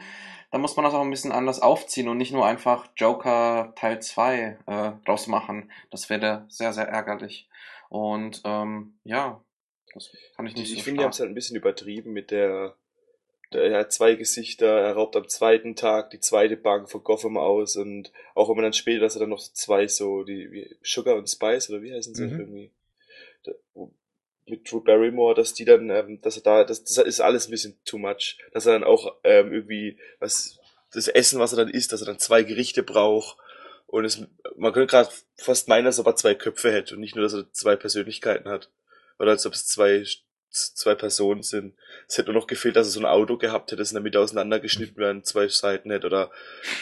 da 0.52 0.58
muss 0.58 0.76
man 0.76 0.86
das 0.86 0.94
auch 0.94 1.02
ein 1.02 1.10
bisschen 1.10 1.32
anders 1.32 1.62
aufziehen 1.62 2.08
und 2.08 2.18
nicht 2.18 2.32
nur 2.32 2.46
einfach 2.46 2.88
Joker 2.96 3.74
Teil 3.76 4.02
2 4.02 4.60
äh, 4.66 4.92
draus 5.06 5.28
machen. 5.28 5.72
Das 5.92 6.10
wäre 6.10 6.46
sehr, 6.48 6.74
sehr 6.74 6.88
ärgerlich. 6.88 7.50
Und 7.90 8.42
ähm, 8.46 8.98
ja, 9.04 9.44
das 9.94 10.12
kann 10.36 10.48
ich 10.48 10.56
nicht 10.56 10.72
Ich 10.72 10.80
so 10.80 10.84
finde, 10.84 11.00
die 11.00 11.04
haben 11.04 11.12
es 11.12 11.20
halt 11.20 11.30
ein 11.30 11.36
bisschen 11.36 11.58
übertrieben 11.58 12.14
mit 12.14 12.32
der, 12.32 12.76
der 13.52 13.64
er 13.64 13.80
hat 13.80 13.92
zwei 13.92 14.16
Gesichter, 14.16 14.68
er 14.68 14.94
raubt 14.94 15.16
am 15.16 15.28
zweiten 15.28 15.76
Tag 15.76 16.12
die 16.12 16.20
zweite 16.20 16.56
Bank 16.56 16.90
von 16.90 17.04
Gotham 17.04 17.38
aus 17.38 17.76
und 17.76 18.12
auch 18.34 18.50
wenn 18.50 18.56
man 18.56 18.64
dann 18.64 18.74
später, 18.74 19.02
dass 19.02 19.16
er 19.16 19.22
dann 19.22 19.30
noch 19.30 19.40
zwei 19.40 19.88
so, 19.88 20.24
die 20.24 20.52
wie 20.52 20.78
Sugar 20.82 21.16
und 21.16 21.30
Spice 21.30 21.70
oder 21.70 21.82
wie 21.82 21.94
heißen 21.94 22.16
sie 22.16 22.26
mhm. 22.28 22.40
irgendwie, 22.40 22.72
da, 23.44 23.52
mit 24.50 24.70
Drew 24.70 24.82
Barrymore, 24.82 25.36
dass 25.36 25.54
die 25.54 25.66
dann, 25.66 25.90
ähm, 25.90 26.22
dass 26.22 26.38
er 26.38 26.44
da, 26.44 26.64
das, 26.64 26.84
das 26.84 26.98
ist 26.98 27.20
alles 27.20 27.48
ein 27.48 27.52
bisschen 27.52 27.80
too 27.86 27.98
much, 27.98 28.38
dass 28.54 28.66
er 28.66 28.74
dann 28.74 28.84
auch 28.84 29.16
ähm, 29.24 29.52
irgendwie 29.52 30.00
was 30.20 30.60
das 30.94 31.08
Essen, 31.08 31.40
was 31.40 31.54
er 31.54 31.58
dann 31.58 31.70
isst, 31.74 31.92
dass 31.92 32.02
er 32.02 32.08
dann 32.08 32.20
zwei 32.20 32.44
Gerichte 32.44 32.84
braucht 32.84 33.38
und 33.88 34.06
es, 34.06 34.22
man 34.56 34.74
könnte 34.74 34.92
gerade 34.92 35.10
fast 35.36 35.68
meinen, 35.68 35.86
dass 35.86 36.00
er 36.00 36.06
aber 36.06 36.16
zwei 36.16 36.36
Köpfe 36.36 36.72
hätte 36.72 36.96
und 36.96 37.02
nicht 37.02 37.16
nur, 37.16 37.24
dass 37.24 37.34
er 37.34 37.52
zwei 37.52 37.76
Persönlichkeiten 37.76 38.50
hat 38.50 38.72
oder 39.20 39.32
als 39.32 39.46
ob 39.46 39.54
es 39.54 39.68
zwei 39.68 40.06
zwei 40.50 40.96
Personen 40.96 41.44
sind. 41.44 41.76
Es 42.08 42.18
hätte 42.18 42.32
nur 42.32 42.42
noch 42.42 42.48
gefehlt, 42.48 42.76
dass 42.76 42.88
er 42.88 42.92
so 42.92 43.00
ein 43.00 43.06
Auto 43.06 43.38
gehabt 43.38 43.72
hätte, 43.72 43.78
das 43.78 43.92
in 43.92 43.96
der 43.96 44.02
Mitte 44.02 44.20
auseinandergeschnitten 44.20 44.98
werden, 44.98 45.24
zwei 45.24 45.48
Seiten 45.48 45.92
hätte 45.92 46.08
oder 46.08 46.32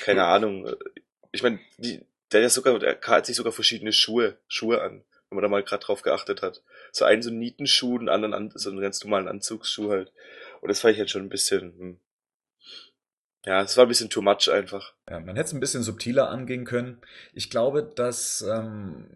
keine 0.01 0.25
Ahnung. 0.25 0.71
Ich 1.31 1.43
meine, 1.43 1.59
die, 1.77 2.01
der 2.31 2.39
hat 2.39 2.43
ja 2.43 2.49
sogar, 2.49 2.79
der 2.79 2.99
hat 3.01 3.25
sich 3.25 3.35
sogar 3.35 3.51
verschiedene 3.51 3.91
Schuhe, 3.91 4.37
Schuhe 4.47 4.81
an 4.81 5.03
wenn 5.29 5.37
man 5.37 5.43
da 5.43 5.49
mal 5.49 5.63
gerade 5.63 5.83
drauf 5.83 6.01
geachtet 6.01 6.41
hat. 6.41 6.63
So 6.91 7.05
einen 7.05 7.21
so 7.21 7.29
einen 7.29 7.39
Nietenschuh, 7.39 7.97
einen 7.97 8.09
anderen 8.09 8.51
so 8.55 8.69
einen 8.69 8.81
ganz 8.81 9.03
normalen 9.03 9.27
Anzugsschuh 9.27 9.89
halt. 9.89 10.11
Und 10.61 10.69
das 10.69 10.79
fand 10.79 10.93
ich 10.93 10.99
halt 10.99 11.09
schon 11.09 11.23
ein 11.23 11.29
bisschen, 11.29 11.77
hm. 11.77 11.99
ja, 13.45 13.61
es 13.61 13.77
war 13.77 13.85
ein 13.85 13.89
bisschen 13.89 14.09
too 14.09 14.21
much 14.21 14.49
einfach. 14.51 14.93
Ja, 15.09 15.19
man 15.19 15.35
hätte 15.35 15.47
es 15.47 15.53
ein 15.53 15.59
bisschen 15.59 15.83
subtiler 15.83 16.29
angehen 16.29 16.65
können. 16.65 17.01
Ich 17.33 17.49
glaube, 17.49 17.83
dass, 17.83 18.41
ähm, 18.41 19.09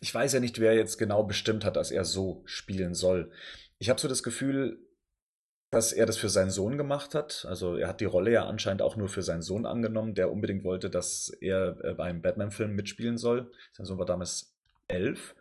ich 0.00 0.14
weiß 0.14 0.32
ja 0.32 0.40
nicht, 0.40 0.60
wer 0.60 0.74
jetzt 0.74 0.98
genau 0.98 1.24
bestimmt 1.24 1.64
hat, 1.64 1.76
dass 1.76 1.90
er 1.90 2.04
so 2.04 2.42
spielen 2.46 2.94
soll. 2.94 3.30
Ich 3.78 3.90
habe 3.90 4.00
so 4.00 4.08
das 4.08 4.22
Gefühl, 4.22 4.78
dass 5.74 5.92
er 5.92 6.06
das 6.06 6.16
für 6.16 6.28
seinen 6.28 6.50
Sohn 6.50 6.78
gemacht 6.78 7.14
hat. 7.14 7.44
Also 7.48 7.76
er 7.76 7.88
hat 7.88 8.00
die 8.00 8.04
Rolle 8.04 8.30
ja 8.30 8.46
anscheinend 8.46 8.80
auch 8.80 8.96
nur 8.96 9.08
für 9.08 9.22
seinen 9.22 9.42
Sohn 9.42 9.66
angenommen, 9.66 10.14
der 10.14 10.30
unbedingt 10.30 10.64
wollte, 10.64 10.88
dass 10.88 11.30
er 11.40 11.76
äh, 11.82 11.94
beim 11.94 12.22
Batman-Film 12.22 12.74
mitspielen 12.74 13.18
soll. 13.18 13.50
Sein 13.72 13.84
Sohn 13.84 13.98
war 13.98 14.06
damals 14.06 14.53
elf. 14.88 15.34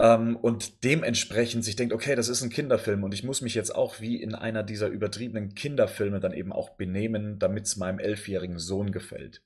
Ähm, 0.00 0.36
und 0.36 0.82
dementsprechend 0.84 1.64
sich 1.64 1.76
denkt, 1.76 1.92
okay, 1.92 2.14
das 2.14 2.28
ist 2.28 2.42
ein 2.42 2.50
Kinderfilm 2.50 3.04
und 3.04 3.12
ich 3.12 3.22
muss 3.22 3.42
mich 3.42 3.54
jetzt 3.54 3.74
auch 3.74 4.00
wie 4.00 4.20
in 4.20 4.34
einer 4.34 4.62
dieser 4.62 4.88
übertriebenen 4.88 5.54
Kinderfilme 5.54 6.20
dann 6.20 6.32
eben 6.32 6.52
auch 6.52 6.70
benehmen, 6.70 7.38
damit 7.38 7.66
es 7.66 7.76
meinem 7.76 7.98
elfjährigen 7.98 8.58
Sohn 8.58 8.92
gefällt. 8.92 9.42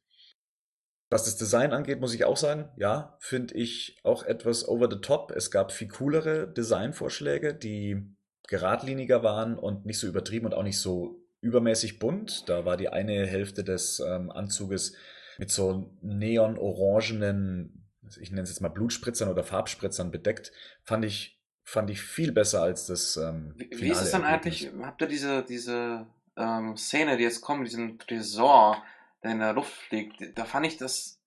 Was 1.11 1.25
das 1.25 1.37
Design 1.37 1.72
angeht, 1.72 2.01
muss 2.01 2.14
ich 2.14 2.25
auch 2.25 2.37
sagen, 2.37 2.70
ja, 2.77 3.16
finde 3.20 3.55
ich 3.55 3.99
auch 4.05 4.25
etwas 4.25 4.66
over 4.66 4.89
the 4.91 5.01
top. 5.01 5.33
Es 5.33 5.51
gab 5.51 5.72
viel 5.72 5.89
coolere 5.89 6.53
Designvorschläge, 6.53 7.55
die 7.55 8.16
geradliniger 8.49 9.22
waren 9.22 9.59
und 9.59 9.87
nicht 9.87 9.99
so 9.99 10.07
übertrieben 10.07 10.47
und 10.47 10.55
auch 10.55 10.62
nicht 10.62 10.79
so 10.79 11.25
übermäßig 11.41 11.99
bunt. 11.99 12.49
Da 12.49 12.64
war 12.64 12.77
die 12.77 12.89
eine 12.89 13.27
Hälfte 13.27 13.64
des 13.64 14.01
ähm, 14.01 14.31
Anzuges 14.31 14.97
mit 15.39 15.51
so 15.51 15.97
neon-orangenen 16.01 17.84
ich 18.21 18.31
nenne 18.31 18.43
es 18.43 18.51
jetzt 18.51 18.61
mal 18.61 18.69
Blutspritzern 18.69 19.29
oder 19.29 19.45
Farbspritzern 19.45 20.11
bedeckt, 20.11 20.53
fand 20.83 21.05
ich, 21.05 21.41
fand 21.63 21.91
ich 21.91 22.01
viel 22.01 22.33
besser 22.33 22.63
als 22.63 22.87
das. 22.87 23.17
Ähm, 23.17 23.55
wie, 23.57 23.71
wie 23.81 23.91
ist 23.91 24.03
es 24.03 24.11
dann 24.11 24.25
eigentlich? 24.25 24.71
Habt 24.83 25.01
ihr 25.01 25.09
diese, 25.09 25.43
diese 25.43 26.07
ähm, 26.37 26.77
Szene, 26.77 27.17
die 27.17 27.25
jetzt 27.25 27.41
kommt, 27.41 27.67
diesen 27.67 27.99
Tresor, 27.99 28.83
der 29.23 29.33
in 29.33 29.39
der 29.39 29.53
Luft 29.53 29.73
fliegt? 29.73 30.37
Da 30.39 30.45
fand 30.45 30.67
ich 30.67 30.77
das, 30.77 31.19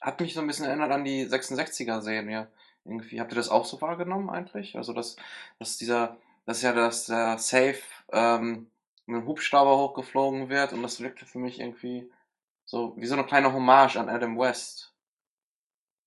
hat 0.00 0.20
mich 0.20 0.34
so 0.34 0.40
ein 0.40 0.46
bisschen 0.46 0.66
erinnert 0.66 0.92
an 0.92 1.04
die 1.04 1.26
66er-Serie. 1.26 2.48
Irgendwie, 2.84 3.20
habt 3.20 3.32
ihr 3.32 3.36
das 3.36 3.48
auch 3.50 3.64
so 3.66 3.80
wahrgenommen 3.80 4.30
eigentlich? 4.30 4.76
Also, 4.76 4.92
dass, 4.92 5.16
dass 5.58 5.76
dieser, 5.76 6.16
das 6.46 6.58
ist 6.58 6.62
ja 6.62 6.72
das 6.72 7.06
der 7.06 7.38
Safe 7.38 7.78
ähm, 8.12 8.70
mit 9.06 9.16
einem 9.16 9.26
Hubschrauber 9.26 9.76
hochgeflogen 9.78 10.48
wird 10.48 10.72
und 10.72 10.82
das 10.82 11.00
wirkte 11.00 11.26
für 11.26 11.38
mich 11.38 11.60
irgendwie 11.60 12.10
so 12.66 12.94
wie 12.98 13.06
so 13.06 13.14
eine 13.14 13.24
kleine 13.24 13.52
Hommage 13.52 13.96
an 13.96 14.10
Adam 14.10 14.38
West. 14.38 14.94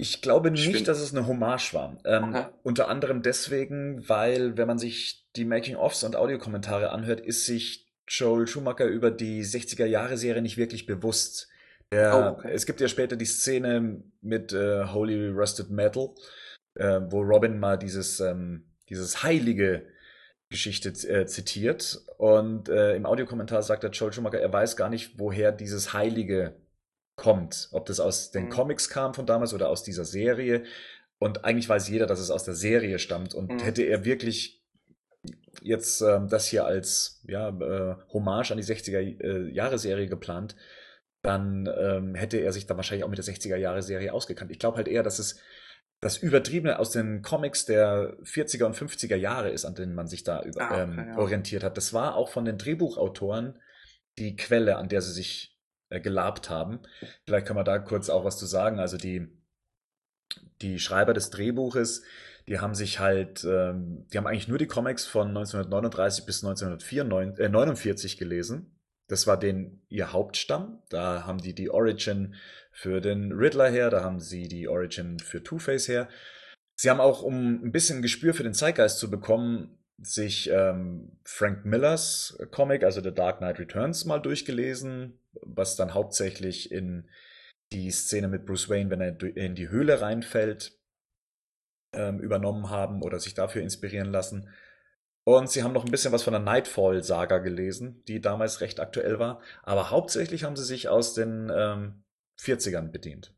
Ich 0.02 0.24
glaube 0.24 0.50
nicht, 0.50 0.88
dass 0.88 1.00
es 1.00 1.16
eine 1.16 1.28
Hommage 1.28 1.76
war. 1.76 1.96
Ähm, 2.06 2.30
okay. 2.30 2.46
Unter 2.64 2.88
anderem 2.88 3.22
deswegen, 3.22 4.10
weil, 4.10 4.58
wenn 4.58 4.68
man 4.68 4.80
sich 4.80 5.28
die 5.36 5.46
Making-ofs 5.46 6.04
und 6.04 6.16
Audiokommentare 6.16 6.90
anhört, 6.90 7.20
ist 7.20 7.46
sich 7.46 7.86
Joel 8.08 8.48
Schumacher 8.48 8.86
über 8.86 9.12
die 9.12 9.44
60er-Jahre-Serie 9.44 10.42
nicht 10.42 10.58
wirklich 10.58 10.88
bewusst. 10.88 11.50
Der, 11.92 12.16
oh, 12.16 12.40
okay. 12.40 12.50
Es 12.52 12.66
gibt 12.66 12.82
ja 12.82 12.88
später 12.88 13.16
die 13.16 13.26
Szene 13.26 14.02
mit 14.22 14.54
äh, 14.54 14.86
Holy 14.86 15.30
Rusted 15.30 15.70
Metal, 15.70 16.10
äh, 16.74 17.02
wo 17.10 17.22
Robin 17.22 17.60
mal 17.60 17.78
dieses, 17.78 18.20
ähm, 18.22 18.66
dieses 18.90 19.22
heilige 19.22 19.86
Geschichte 20.50 20.90
äh, 21.08 21.28
zitiert. 21.28 22.02
Und 22.18 22.70
äh, 22.70 22.96
im 22.96 23.06
Audiokommentar 23.06 23.62
sagt 23.62 23.84
der 23.84 23.92
Joel 23.92 24.14
Schumacher, 24.14 24.40
er 24.40 24.52
weiß 24.52 24.76
gar 24.78 24.90
nicht, 24.90 25.20
woher 25.20 25.52
dieses 25.52 25.94
heilige 25.94 26.56
kommt. 27.22 27.70
Ob 27.72 27.86
das 27.86 28.00
aus 28.00 28.32
den 28.32 28.46
mhm. 28.46 28.50
Comics 28.50 28.90
kam 28.90 29.14
von 29.14 29.28
damals 29.28 29.54
oder 29.54 29.70
aus 29.70 29.84
dieser 29.84 30.06
Serie. 30.06 30.64
Und 31.20 31.46
eigentlich 31.46 31.70
weiß 31.70 31.88
jeder, 31.88 32.08
dass 32.08 32.20
es 32.20 32.32
aus 32.32 32.44
der 32.44 32.56
Serie 32.56 32.98
stammt. 32.98 33.36
Und 33.36 33.52
Mhm. 33.52 33.60
hätte 33.60 33.84
er 33.84 34.04
wirklich 34.06 34.64
jetzt 35.62 36.02
ähm, 36.02 36.28
das 36.30 36.48
hier 36.48 36.66
als 36.66 37.22
ja, 37.28 37.50
äh, 37.50 37.96
Hommage 38.12 38.52
an 38.52 38.58
die 38.58 38.64
60er-Jahre-Serie 38.64 40.08
geplant, 40.08 40.56
dann 41.22 41.70
ähm, 41.78 42.16
hätte 42.16 42.38
er 42.38 42.52
sich 42.52 42.66
dann 42.66 42.78
wahrscheinlich 42.78 43.04
auch 43.04 43.10
mit 43.10 43.20
der 43.20 43.26
60er-Jahre-Serie 43.26 44.12
ausgekannt. 44.12 44.50
Ich 44.50 44.58
glaube 44.58 44.78
halt 44.78 44.88
eher, 44.88 45.04
dass 45.04 45.20
es 45.20 45.40
das 46.00 46.18
Übertriebene 46.18 46.80
aus 46.80 46.90
den 46.90 47.22
Comics 47.22 47.66
der 47.66 48.18
40er 48.24 48.64
und 48.66 48.76
50er 48.76 49.16
Jahre 49.16 49.52
ist, 49.52 49.66
an 49.66 49.76
denen 49.76 49.94
man 49.94 50.08
sich 50.08 50.24
da 50.24 50.42
über, 50.42 50.62
Ah, 50.62 50.72
okay, 50.72 50.82
ähm, 50.82 51.08
ja. 51.10 51.18
orientiert 51.20 51.64
hat. 51.64 51.78
Das 51.78 51.94
war 51.94 52.16
auch 52.16 52.30
von 52.30 52.46
den 52.46 52.58
Drehbuchautoren 52.58 53.60
die 54.18 54.36
Quelle, 54.36 54.78
an 54.78 54.90
der 54.90 55.04
sie 55.04 55.14
sich 55.14 55.51
äh, 55.51 55.51
gelabt 56.00 56.50
haben. 56.50 56.80
Vielleicht 57.26 57.48
kann 57.48 57.56
man 57.56 57.66
da 57.66 57.80
kurz 57.80 58.10
auch 58.10 58.24
was 58.24 58.38
zu 58.38 58.46
sagen. 58.46 58.80
Also 58.80 58.98
die, 58.98 59.28
die 60.62 60.80
Schreiber 60.80 61.14
des 61.14 61.30
Drehbuches, 61.30 62.04
die 62.48 62.60
haben 62.60 62.76
sich 62.76 63.00
halt, 63.00 63.44
ähm, 63.44 64.08
die 64.12 64.18
haben 64.18 64.28
eigentlich 64.28 64.48
nur 64.48 64.58
die 64.58 64.68
Comics 64.68 65.06
von 65.06 65.28
1939 65.30 66.26
bis 66.26 66.44
1949 66.44 68.18
gelesen. 68.18 68.78
Das 69.08 69.28
war 69.28 69.38
den 69.38 69.82
ihr 69.90 70.14
Hauptstamm. 70.14 70.82
Da 70.90 71.26
haben 71.26 71.40
die 71.40 71.54
die 71.54 71.70
Origin 71.70 72.36
für 72.72 73.02
den 73.02 73.34
Riddler 73.34 73.70
her, 73.70 73.90
da 73.90 74.04
haben 74.04 74.22
sie 74.22 74.48
die 74.48 74.70
Origin 74.70 75.20
für 75.20 75.44
Two-Face 75.44 75.90
her. 75.90 76.08
Sie 76.76 76.90
haben 76.90 77.02
auch, 77.02 77.22
um 77.22 77.64
ein 77.64 77.72
bisschen 77.72 78.02
Gespür 78.02 78.34
für 78.34 78.44
den 78.44 78.54
Zeitgeist 78.54 79.00
zu 79.00 79.12
bekommen, 79.12 79.78
sich 80.00 80.50
ähm, 80.50 81.18
Frank 81.24 81.66
Millers 81.66 82.38
Comic, 82.52 82.84
also 82.84 83.02
The 83.02 83.14
Dark 83.14 83.38
Knight 83.38 83.60
Returns, 83.60 84.06
mal 84.06 84.20
durchgelesen, 84.20 85.20
was 85.42 85.76
dann 85.76 85.94
hauptsächlich 85.94 86.72
in 86.72 87.10
die 87.72 87.92
Szene 87.92 88.28
mit 88.28 88.46
Bruce 88.46 88.70
Wayne, 88.70 88.90
wenn 88.90 89.02
er 89.02 89.22
in 89.38 89.56
die 89.56 89.70
Höhle 89.70 90.02
reinfällt, 90.02 90.78
ähm, 91.94 92.20
übernommen 92.20 92.70
haben 92.70 93.02
oder 93.02 93.20
sich 93.20 93.34
dafür 93.34 93.62
inspirieren 93.62 94.12
lassen. 94.12 94.50
Und 95.24 95.50
sie 95.50 95.64
haben 95.64 95.74
noch 95.74 95.86
ein 95.86 95.92
bisschen 95.92 96.12
was 96.12 96.24
von 96.24 96.34
der 96.34 96.42
Nightfall-Saga 96.42 97.38
gelesen, 97.40 98.04
die 98.08 98.22
damals 98.22 98.62
recht 98.62 98.80
aktuell 98.80 99.20
war. 99.20 99.40
Aber 99.64 99.92
hauptsächlich 99.92 100.44
haben 100.44 100.56
sie 100.56 100.66
sich 100.66 100.90
aus 100.90 101.14
den 101.14 101.52
ähm, 101.56 102.04
40ern 102.40 102.90
bedient. 102.90 103.34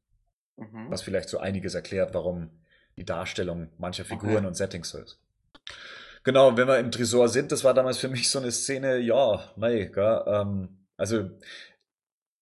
Mhm. 0.55 0.89
Was 0.89 1.01
vielleicht 1.01 1.29
so 1.29 1.39
einiges 1.39 1.73
erklärt, 1.75 2.13
warum 2.13 2.61
die 2.95 3.05
Darstellung 3.05 3.69
mancher 3.77 4.05
Figuren 4.05 4.37
Okay. 4.37 4.47
und 4.47 4.53
Settings 4.53 4.89
so 4.89 4.99
ist. 4.99 5.19
Genau, 6.23 6.55
wenn 6.55 6.67
wir 6.67 6.79
im 6.79 6.91
Tresor 6.91 7.27
sind, 7.27 7.51
das 7.51 7.63
war 7.63 7.73
damals 7.73 7.97
für 7.97 8.07
mich 8.07 8.29
so 8.29 8.39
eine 8.39 8.51
Szene, 8.51 8.97
ja, 8.97 9.51
mei, 9.57 9.91
ähm, 9.95 10.87
also 10.95 11.29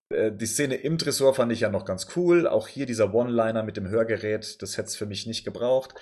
äh, 0.09 0.31
die 0.31 0.45
Szene 0.45 0.75
im 0.75 0.97
Tresor 0.97 1.33
fand 1.33 1.51
ich 1.51 1.61
ja 1.61 1.69
noch 1.69 1.85
ganz 1.85 2.07
cool. 2.15 2.47
Auch 2.47 2.67
hier 2.67 2.85
dieser 2.85 3.13
One-Liner 3.13 3.63
mit 3.63 3.77
dem 3.77 3.87
Hörgerät, 3.89 4.61
das 4.61 4.77
hätte 4.77 4.87
es 4.87 4.95
für 4.95 5.05
mich 5.05 5.25
nicht 5.25 5.45
gebraucht. 5.45 5.95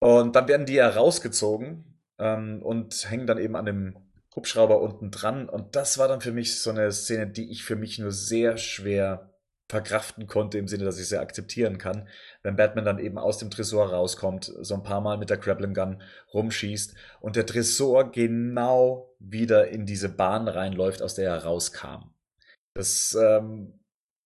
Und 0.00 0.36
dann 0.36 0.48
werden 0.48 0.66
die 0.66 0.74
ja 0.74 0.88
rausgezogen 0.88 2.00
ähm, 2.18 2.62
und 2.62 3.10
hängen 3.10 3.26
dann 3.26 3.38
eben 3.38 3.56
an 3.56 3.66
dem 3.66 3.96
Hubschrauber 4.36 4.80
unten 4.80 5.10
dran. 5.10 5.48
Und 5.48 5.76
das 5.76 5.98
war 5.98 6.08
dann 6.08 6.20
für 6.20 6.32
mich 6.32 6.60
so 6.60 6.70
eine 6.70 6.92
Szene, 6.92 7.26
die 7.26 7.50
ich 7.50 7.64
für 7.64 7.76
mich 7.76 7.98
nur 7.98 8.12
sehr 8.12 8.56
schwer 8.56 9.33
verkraften 9.68 10.26
konnte, 10.26 10.58
im 10.58 10.68
Sinne, 10.68 10.84
dass 10.84 10.98
ich 10.98 11.08
sie 11.08 11.18
akzeptieren 11.18 11.78
kann, 11.78 12.08
wenn 12.42 12.56
Batman 12.56 12.84
dann 12.84 12.98
eben 12.98 13.18
aus 13.18 13.38
dem 13.38 13.50
Tresor 13.50 13.90
rauskommt, 13.90 14.52
so 14.60 14.74
ein 14.74 14.82
paar 14.82 15.00
Mal 15.00 15.16
mit 15.16 15.30
der 15.30 15.38
Grappling 15.38 15.74
Gun 15.74 16.02
rumschießt 16.32 16.94
und 17.20 17.36
der 17.36 17.46
Tresor 17.46 18.10
genau 18.10 19.14
wieder 19.18 19.68
in 19.68 19.86
diese 19.86 20.10
Bahn 20.10 20.48
reinläuft, 20.48 21.00
aus 21.00 21.14
der 21.14 21.30
er 21.30 21.44
rauskam. 21.44 22.10
Das, 22.74 23.16
ähm, 23.18 23.80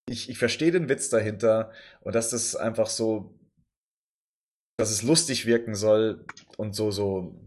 ich, 0.09 0.29
ich 0.29 0.39
verstehe 0.39 0.73
den 0.73 0.89
Witz 0.89 1.09
dahinter 1.09 1.71
und 2.01 2.15
dass 2.15 2.31
das 2.31 2.57
einfach 2.57 2.89
so, 2.89 3.39
dass 4.77 4.91
es 4.91 5.03
lustig 5.03 5.47
wirken 5.47 5.75
soll 5.75 6.25
und 6.57 6.75
so, 6.75 6.91
so, 6.91 7.41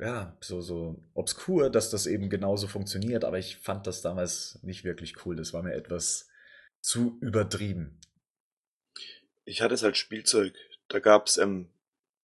ja, 0.00 0.36
so, 0.40 0.60
so 0.60 1.02
obskur, 1.14 1.70
dass 1.70 1.90
das 1.90 2.06
eben 2.06 2.28
genauso 2.28 2.68
funktioniert, 2.68 3.24
aber 3.24 3.38
ich 3.38 3.56
fand 3.56 3.86
das 3.86 4.02
damals 4.02 4.60
nicht 4.62 4.84
wirklich 4.84 5.24
cool. 5.24 5.36
Das 5.36 5.52
war 5.52 5.62
mir 5.62 5.74
etwas 5.74 6.28
zu 6.82 7.18
übertrieben. 7.20 7.98
Ich 9.44 9.62
hatte 9.62 9.74
es 9.74 9.84
als 9.84 9.98
Spielzeug. 9.98 10.54
Da 10.88 10.98
gab's 10.98 11.38
ähm, 11.38 11.68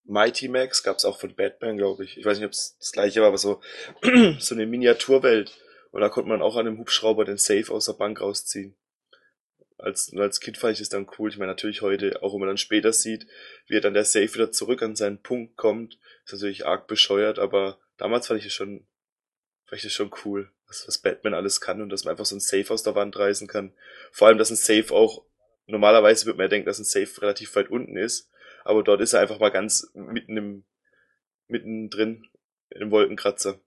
Mighty 0.04 0.48
Max, 0.48 0.82
gab's 0.82 1.04
auch 1.04 1.18
von 1.18 1.34
Batman, 1.34 1.76
glaube 1.76 2.04
ich. 2.04 2.18
Ich 2.18 2.24
weiß 2.24 2.38
nicht, 2.38 2.46
ob 2.46 2.52
es 2.52 2.76
das 2.78 2.92
gleiche 2.92 3.20
war, 3.20 3.28
aber 3.28 3.38
so, 3.38 3.60
so 4.38 4.54
eine 4.54 4.66
Miniaturwelt. 4.66 5.56
Und 5.90 6.00
da 6.00 6.08
konnte 6.08 6.28
man 6.28 6.42
auch 6.42 6.56
an 6.56 6.66
einem 6.66 6.78
Hubschrauber 6.78 7.24
den 7.24 7.38
Safe 7.38 7.72
aus 7.72 7.86
der 7.86 7.94
Bank 7.94 8.20
rausziehen. 8.20 8.74
Als, 9.78 10.12
als 10.14 10.40
Kind 10.40 10.58
fand 10.58 10.72
ich 10.72 10.80
das 10.80 10.88
dann 10.88 11.08
cool. 11.18 11.30
Ich 11.30 11.38
meine, 11.38 11.52
natürlich 11.52 11.82
heute, 11.82 12.22
auch 12.22 12.32
wenn 12.32 12.40
man 12.40 12.48
dann 12.48 12.58
später 12.58 12.92
sieht, 12.92 13.26
wie 13.66 13.76
er 13.76 13.80
dann 13.80 13.94
der 13.94 14.04
Safe 14.04 14.32
wieder 14.34 14.50
zurück 14.50 14.82
an 14.82 14.96
seinen 14.96 15.22
Punkt 15.22 15.56
kommt, 15.56 15.98
ist 16.24 16.32
natürlich 16.32 16.66
arg 16.66 16.88
bescheuert, 16.88 17.38
aber 17.38 17.78
damals 17.96 18.26
fand 18.26 18.38
ich 18.38 18.44
das 18.44 18.52
schon, 18.52 18.86
fand 19.66 19.78
ich 19.78 19.82
das 19.82 19.92
schon 19.92 20.10
cool, 20.24 20.50
was, 20.68 20.86
was 20.86 20.98
Batman 20.98 21.34
alles 21.34 21.60
kann 21.60 21.82
und 21.82 21.90
dass 21.90 22.04
man 22.04 22.12
einfach 22.12 22.26
so 22.26 22.36
ein 22.36 22.40
Safe 22.40 22.72
aus 22.72 22.82
der 22.82 22.94
Wand 22.94 23.18
reißen 23.18 23.48
kann. 23.48 23.72
Vor 24.12 24.28
allem, 24.28 24.38
dass 24.38 24.50
ein 24.50 24.56
Safe 24.56 24.94
auch, 24.94 25.24
normalerweise 25.66 26.26
wird 26.26 26.36
man 26.36 26.44
ja 26.44 26.48
denken, 26.48 26.66
dass 26.66 26.78
ein 26.78 26.84
Safe 26.84 27.22
relativ 27.22 27.54
weit 27.56 27.70
unten 27.70 27.96
ist, 27.96 28.30
aber 28.64 28.82
dort 28.82 29.00
ist 29.00 29.14
er 29.14 29.20
einfach 29.20 29.40
mal 29.40 29.50
ganz 29.50 29.90
mitten 29.94 30.36
im, 30.36 30.64
mittendrin, 31.48 32.26
im 32.70 32.90
Wolkenkratzer. 32.90 33.60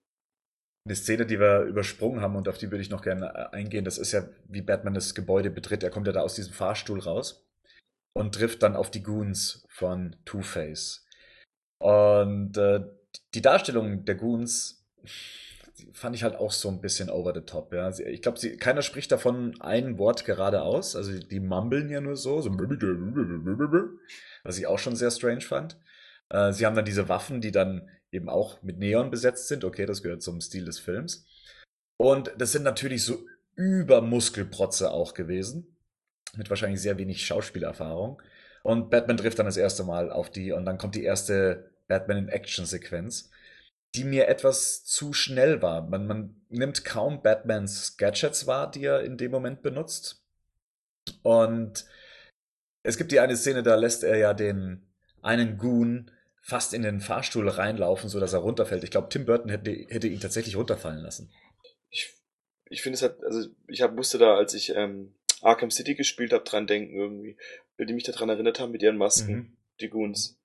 Eine 0.86 0.96
Szene, 0.96 1.26
die 1.26 1.40
wir 1.40 1.62
übersprungen 1.64 2.22
haben 2.22 2.36
und 2.36 2.48
auf 2.48 2.58
die 2.58 2.72
würde 2.72 2.82
ich 2.82 2.90
noch 2.90 3.04
gerne 3.04 3.28
äh, 3.28 3.56
eingehen, 3.56 3.86
das 3.86 4.00
ist 4.00 4.14
ja, 4.14 4.28
wie 4.48 4.62
Batman 4.62 4.96
das 4.96 5.14
Gebäude 5.14 5.52
betritt. 5.52 5.84
Er 5.84 5.92
kommt 5.92 6.08
ja 6.08 6.14
da 6.14 6.22
aus 6.22 6.34
diesem 6.34 6.54
Fahrstuhl 6.54 7.00
raus 7.00 7.48
und 8.14 8.34
trifft 8.34 8.64
dann 8.64 8.76
auf 8.76 8.90
die 8.90 9.04
Goons 9.04 9.66
von 9.70 10.16
Two-Face. 10.26 11.06
Und 11.80 12.58
äh, 12.58 12.82
die 13.34 13.42
Darstellung 13.42 14.06
der 14.06 14.16
Goons 14.16 14.88
fand 15.94 16.16
ich 16.16 16.24
halt 16.24 16.36
auch 16.36 16.52
so 16.52 16.70
ein 16.70 16.82
bisschen 16.82 17.10
over 17.10 17.34
the 17.34 17.42
top. 17.42 17.74
Ja. 17.74 17.90
Ich 17.90 18.22
glaube, 18.22 18.40
keiner 18.58 18.82
spricht 18.82 19.12
davon 19.12 19.60
ein 19.62 19.98
Wort 19.98 20.26
gerade 20.26 20.62
aus. 20.62 20.96
Also 20.96 21.18
die 21.18 21.40
mumbeln 21.40 21.90
ja 21.90 22.02
nur 22.02 22.16
so, 22.16 22.42
so 22.42 22.52
was 24.44 24.58
ich 24.58 24.68
auch 24.68 24.80
schon 24.80 24.96
sehr 24.96 25.12
strange 25.12 25.42
fand. 25.42 25.78
Äh, 26.30 26.54
Sie 26.54 26.66
haben 26.66 26.76
dann 26.76 26.86
diese 26.86 27.10
Waffen, 27.10 27.42
die 27.42 27.52
dann 27.52 27.90
eben 28.12 28.30
auch 28.30 28.62
mit 28.64 28.78
Neon 28.78 29.12
besetzt 29.12 29.48
sind. 29.48 29.64
Okay, 29.64 29.86
das 29.86 30.04
gehört 30.04 30.22
zum 30.22 30.42
Stil 30.42 30.66
des 30.66 30.80
Films. 30.80 31.26
Und 31.98 32.32
das 32.38 32.52
sind 32.52 32.64
natürlich 32.64 33.04
so 33.04 33.26
Übermuskelprotze 33.56 34.92
auch 34.92 35.14
gewesen. 35.14 35.76
Mit 36.36 36.50
wahrscheinlich 36.50 36.82
sehr 36.82 36.98
wenig 36.98 37.26
Schauspielerfahrung. 37.26 38.22
Und 38.64 38.90
Batman 38.90 39.18
trifft 39.18 39.40
dann 39.40 39.46
das 39.46 39.58
erste 39.58 39.84
Mal 39.84 40.12
auf 40.12 40.30
die 40.30 40.52
und 40.52 40.66
dann 40.66 40.78
kommt 40.78 40.96
die 40.96 41.04
erste 41.04 41.72
Batman 41.88 42.18
in 42.18 42.30
Action-Sequenz, 42.30 43.32
die 43.96 44.04
mir 44.04 44.28
etwas 44.28 44.86
zu 44.86 45.14
schnell 45.14 45.62
war. 45.62 45.82
Man, 45.82 46.08
man 46.08 46.42
nimmt 46.50 46.86
kaum 46.86 47.22
Batmans 47.22 47.98
Gadgets 47.98 48.48
wahr, 48.48 48.72
die 48.72 48.84
er 48.86 49.02
in 49.02 49.18
dem 49.18 49.32
Moment 49.32 49.62
benutzt. 49.62 50.24
Und 51.24 51.86
es 52.84 52.98
gibt 52.98 53.12
die 53.12 53.20
eine 53.20 53.36
Szene, 53.36 53.64
da 53.64 53.76
lässt 53.76 54.04
er 54.04 54.18
ja 54.18 54.34
den 54.34 54.88
einen 55.22 55.58
Goon 55.58 56.12
fast 56.42 56.74
in 56.74 56.82
den 56.82 57.02
Fahrstuhl 57.02 57.48
reinlaufen, 57.48 58.10
so 58.10 58.20
dass 58.20 58.34
er 58.34 58.40
runterfällt. 58.40 58.84
Ich 58.84 58.92
glaube, 58.92 59.10
Tim 59.10 59.26
Burton 59.26 59.50
hätte, 59.50 59.72
hätte 59.72 60.08
ihn 60.08 60.20
tatsächlich 60.20 60.56
runterfallen 60.56 61.00
lassen. 61.00 61.32
Ich, 61.90 62.14
ich 62.66 62.82
finde 62.82 62.96
es 62.96 63.02
halt, 63.04 63.24
also 63.24 63.50
ich 63.68 63.82
hab, 63.82 63.94
musste 63.94 64.18
da, 64.18 64.36
als 64.36 64.54
ich 64.54 64.74
ähm, 64.76 65.14
Arkham 65.42 65.70
City 65.70 65.96
gespielt 65.96 66.34
habe, 66.34 66.44
dran 66.44 66.66
denken 66.66 66.96
irgendwie, 66.96 67.38
weil 67.78 67.86
die 67.86 67.94
mich 67.94 68.04
daran 68.04 68.30
erinnert 68.30 68.60
haben 68.60 68.72
mit 68.72 68.82
ihren 68.82 68.98
Masken, 68.98 69.34
Mhm. 69.34 69.58
die 69.80 69.90
Goons. 69.90 70.40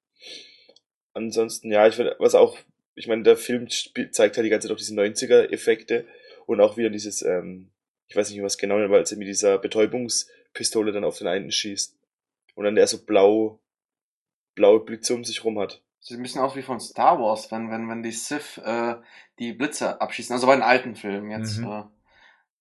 Ansonsten, 1.14 1.70
ja, 1.70 1.86
ich 1.86 1.94
finde, 1.94 2.16
was 2.18 2.34
auch, 2.34 2.58
ich 2.96 3.06
meine, 3.06 3.22
der 3.22 3.36
Film 3.36 3.68
zeigt 3.68 4.36
halt 4.36 4.44
die 4.44 4.48
ganze 4.48 4.66
Zeit 4.66 4.74
auch 4.74 4.78
diese 4.78 4.94
90er-Effekte 4.94 6.06
und 6.46 6.60
auch 6.60 6.76
wieder 6.76 6.90
dieses, 6.90 7.22
ähm, 7.22 7.70
ich 8.08 8.16
weiß 8.16 8.30
nicht, 8.30 8.42
was 8.42 8.58
genau, 8.58 8.78
aber 8.78 8.96
als 8.96 9.12
er 9.12 9.18
mit 9.18 9.28
dieser 9.28 9.58
Betäubungspistole 9.58 10.92
dann 10.92 11.04
auf 11.04 11.18
den 11.18 11.26
einen 11.26 11.52
schießt 11.52 11.94
und 12.54 12.64
dann 12.64 12.74
der 12.74 12.86
so 12.86 13.04
blau, 13.04 13.60
blaue 14.54 14.80
Blitze 14.80 15.14
um 15.14 15.24
sich 15.24 15.44
rum 15.44 15.58
hat. 15.58 15.82
Sieht 16.00 16.18
ein 16.18 16.22
bisschen 16.22 16.40
aus 16.40 16.56
wie 16.56 16.62
von 16.62 16.80
Star 16.80 17.20
Wars, 17.20 17.50
wenn, 17.52 17.70
wenn, 17.70 17.88
wenn 17.88 18.02
die 18.02 18.12
Sith 18.12 18.58
äh, 18.64 18.94
die 19.38 19.52
Blitze 19.52 20.00
abschießen. 20.00 20.32
Also 20.32 20.46
bei 20.46 20.54
den 20.54 20.62
alten 20.62 20.96
Filmen 20.96 21.30
jetzt. 21.30 21.58
Mhm. 21.58 21.66
Äh, 21.66 21.82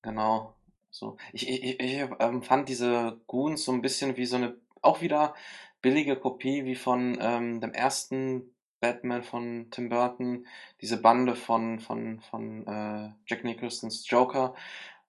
genau. 0.01 0.55
So. 0.89 1.17
Ich, 1.31 1.47
ich, 1.47 1.63
ich 1.63 1.79
ich, 1.79 2.09
ähm, 2.19 2.41
fand 2.41 2.67
diese 2.67 3.21
Goons 3.27 3.63
so 3.63 3.71
ein 3.71 3.81
bisschen 3.81 4.17
wie 4.17 4.25
so 4.25 4.38
eine, 4.38 4.55
auch 4.81 5.01
wieder 5.01 5.36
billige 5.81 6.15
Kopie 6.15 6.65
wie 6.65 6.75
von 6.75 7.17
ähm, 7.21 7.61
dem 7.61 7.71
ersten 7.71 8.55
Batman 8.86 9.23
von 9.23 9.67
Tim 9.71 9.89
Burton, 9.89 10.45
diese 10.81 10.97
Bande 11.01 11.36
von, 11.36 11.79
von, 11.79 12.19
von 12.21 12.67
äh, 12.67 13.09
Jack 13.25 13.43
Nicholsons 13.43 14.07
Joker. 14.09 14.53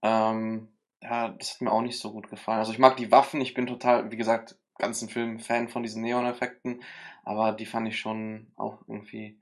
Ähm, 0.03 0.69
ja, 1.03 1.29
das 1.31 1.55
hat 1.55 1.61
mir 1.63 1.73
auch 1.73 1.83
nicht 1.83 1.99
so 1.99 2.13
gut 2.13 2.31
gefallen. 2.31 2.59
Also 2.61 2.73
ich 2.73 2.79
mag 2.79 2.97
die 2.97 3.11
Waffen, 3.13 3.41
ich 3.41 3.55
bin 3.55 3.67
total, 3.67 4.11
wie 4.11 4.17
gesagt, 4.17 4.57
ganzen 4.79 5.09
Film 5.09 5.41
Fan 5.41 5.69
von 5.69 5.83
diesen 5.83 6.03
Neon-Effekten, 6.03 6.83
aber 7.25 7.53
die 7.53 7.67
fand 7.67 7.89
ich 7.89 7.99
schon 7.99 8.49
auch 8.57 8.79
irgendwie 8.89 9.39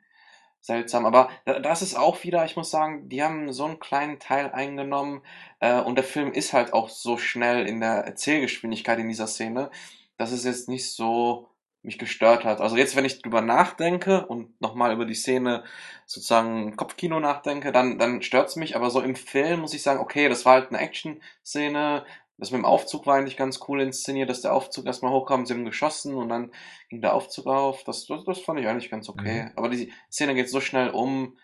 seltsam. 0.60 1.06
Aber 1.06 1.30
da- 1.44 1.60
das 1.60 1.82
ist 1.82 1.94
auch 1.96 2.24
wieder, 2.24 2.44
ich 2.44 2.56
muss 2.56 2.70
sagen, 2.70 3.08
die 3.08 3.22
haben 3.22 3.52
so 3.52 3.64
einen 3.66 3.78
kleinen 3.80 4.18
Teil 4.18 4.50
eingenommen 4.52 5.22
äh, 5.60 5.80
und 5.80 5.96
der 5.96 6.04
Film 6.04 6.32
ist 6.32 6.52
halt 6.52 6.72
auch 6.72 6.88
so 6.88 7.18
schnell 7.18 7.66
in 7.66 7.80
der 7.80 8.04
Erzählgeschwindigkeit 8.04 8.98
in 8.98 9.08
dieser 9.08 9.26
Szene, 9.26 9.70
dass 10.16 10.32
es 10.32 10.44
jetzt 10.44 10.68
nicht 10.68 10.90
so 10.92 11.48
mich 11.84 11.98
gestört 11.98 12.44
hat. 12.44 12.60
Also 12.60 12.76
jetzt, 12.76 12.96
wenn 12.96 13.04
ich 13.04 13.20
drüber 13.20 13.42
nachdenke 13.42 14.26
und 14.26 14.60
nochmal 14.60 14.92
über 14.92 15.04
die 15.04 15.14
Szene 15.14 15.64
sozusagen 16.06 16.76
Kopfkino 16.76 17.20
nachdenke, 17.20 17.72
dann, 17.72 17.98
dann 17.98 18.22
stört's 18.22 18.56
mich. 18.56 18.74
Aber 18.74 18.90
so 18.90 19.00
im 19.00 19.14
Film 19.14 19.60
muss 19.60 19.74
ich 19.74 19.82
sagen, 19.82 20.00
okay, 20.00 20.28
das 20.28 20.44
war 20.44 20.54
halt 20.54 20.70
eine 20.70 20.78
Action-Szene. 20.78 22.04
Das 22.38 22.50
mit 22.50 22.58
dem 22.58 22.64
Aufzug 22.64 23.06
war 23.06 23.16
eigentlich 23.16 23.36
ganz 23.36 23.60
cool 23.68 23.80
inszeniert, 23.80 24.28
dass 24.28 24.40
der 24.40 24.54
Aufzug 24.54 24.86
erstmal 24.86 25.12
hochkam, 25.12 25.46
sie 25.46 25.54
haben 25.54 25.64
geschossen 25.64 26.14
und 26.14 26.28
dann 26.28 26.50
ging 26.88 27.00
der 27.00 27.14
Aufzug 27.14 27.46
auf. 27.46 27.84
Das, 27.84 28.06
das, 28.06 28.24
das 28.24 28.40
fand 28.40 28.58
ich 28.58 28.66
eigentlich 28.66 28.90
ganz 28.90 29.08
okay. 29.08 29.44
Mhm. 29.44 29.52
Aber 29.56 29.68
die 29.68 29.92
Szene 30.10 30.34
geht 30.34 30.50
so 30.50 30.60
schnell 30.60 30.90
um, 30.90 31.38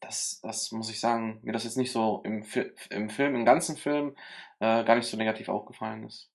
das, 0.00 0.40
das 0.42 0.70
muss 0.72 0.90
ich 0.90 1.00
sagen, 1.00 1.40
mir 1.42 1.52
das 1.52 1.64
jetzt 1.64 1.76
nicht 1.76 1.92
so 1.92 2.22
im, 2.24 2.44
im 2.90 3.10
Film, 3.10 3.34
im 3.34 3.44
ganzen 3.44 3.76
Film, 3.76 4.16
äh, 4.60 4.84
gar 4.84 4.96
nicht 4.96 5.08
so 5.08 5.16
negativ 5.16 5.48
aufgefallen 5.48 6.04
ist. 6.04 6.30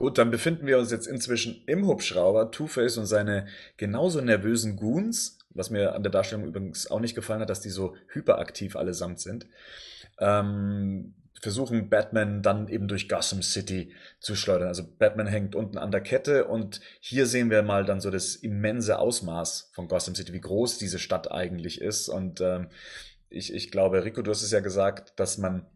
Gut, 0.00 0.16
dann 0.16 0.30
befinden 0.30 0.66
wir 0.66 0.78
uns 0.78 0.90
jetzt 0.90 1.06
inzwischen 1.06 1.62
im 1.66 1.86
Hubschrauber, 1.86 2.50
Two-Face 2.50 2.96
und 2.96 3.04
seine 3.04 3.46
genauso 3.76 4.22
nervösen 4.22 4.76
Goons, 4.76 5.36
was 5.50 5.68
mir 5.68 5.94
an 5.94 6.02
der 6.02 6.10
Darstellung 6.10 6.46
übrigens 6.46 6.90
auch 6.90 7.00
nicht 7.00 7.14
gefallen 7.14 7.42
hat, 7.42 7.50
dass 7.50 7.60
die 7.60 7.68
so 7.68 7.94
hyperaktiv 8.08 8.76
allesamt 8.76 9.20
sind, 9.20 9.46
ähm, 10.18 11.12
versuchen 11.42 11.90
Batman 11.90 12.40
dann 12.40 12.68
eben 12.68 12.88
durch 12.88 13.10
Gotham 13.10 13.42
City 13.42 13.92
zu 14.20 14.36
schleudern. 14.36 14.68
Also 14.68 14.84
Batman 14.98 15.26
hängt 15.26 15.54
unten 15.54 15.76
an 15.76 15.90
der 15.90 16.00
Kette 16.00 16.46
und 16.46 16.80
hier 17.00 17.26
sehen 17.26 17.50
wir 17.50 17.62
mal 17.62 17.84
dann 17.84 18.00
so 18.00 18.10
das 18.10 18.36
immense 18.36 18.98
Ausmaß 18.98 19.68
von 19.74 19.86
Gotham 19.86 20.14
City, 20.14 20.32
wie 20.32 20.40
groß 20.40 20.78
diese 20.78 20.98
Stadt 20.98 21.30
eigentlich 21.30 21.78
ist. 21.78 22.08
Und 22.08 22.40
ähm, 22.40 22.68
ich, 23.28 23.52
ich 23.52 23.70
glaube, 23.70 24.02
Rico, 24.02 24.22
du 24.22 24.30
hast 24.30 24.42
es 24.42 24.50
ja 24.50 24.60
gesagt, 24.60 25.12
dass 25.20 25.36
man 25.36 25.66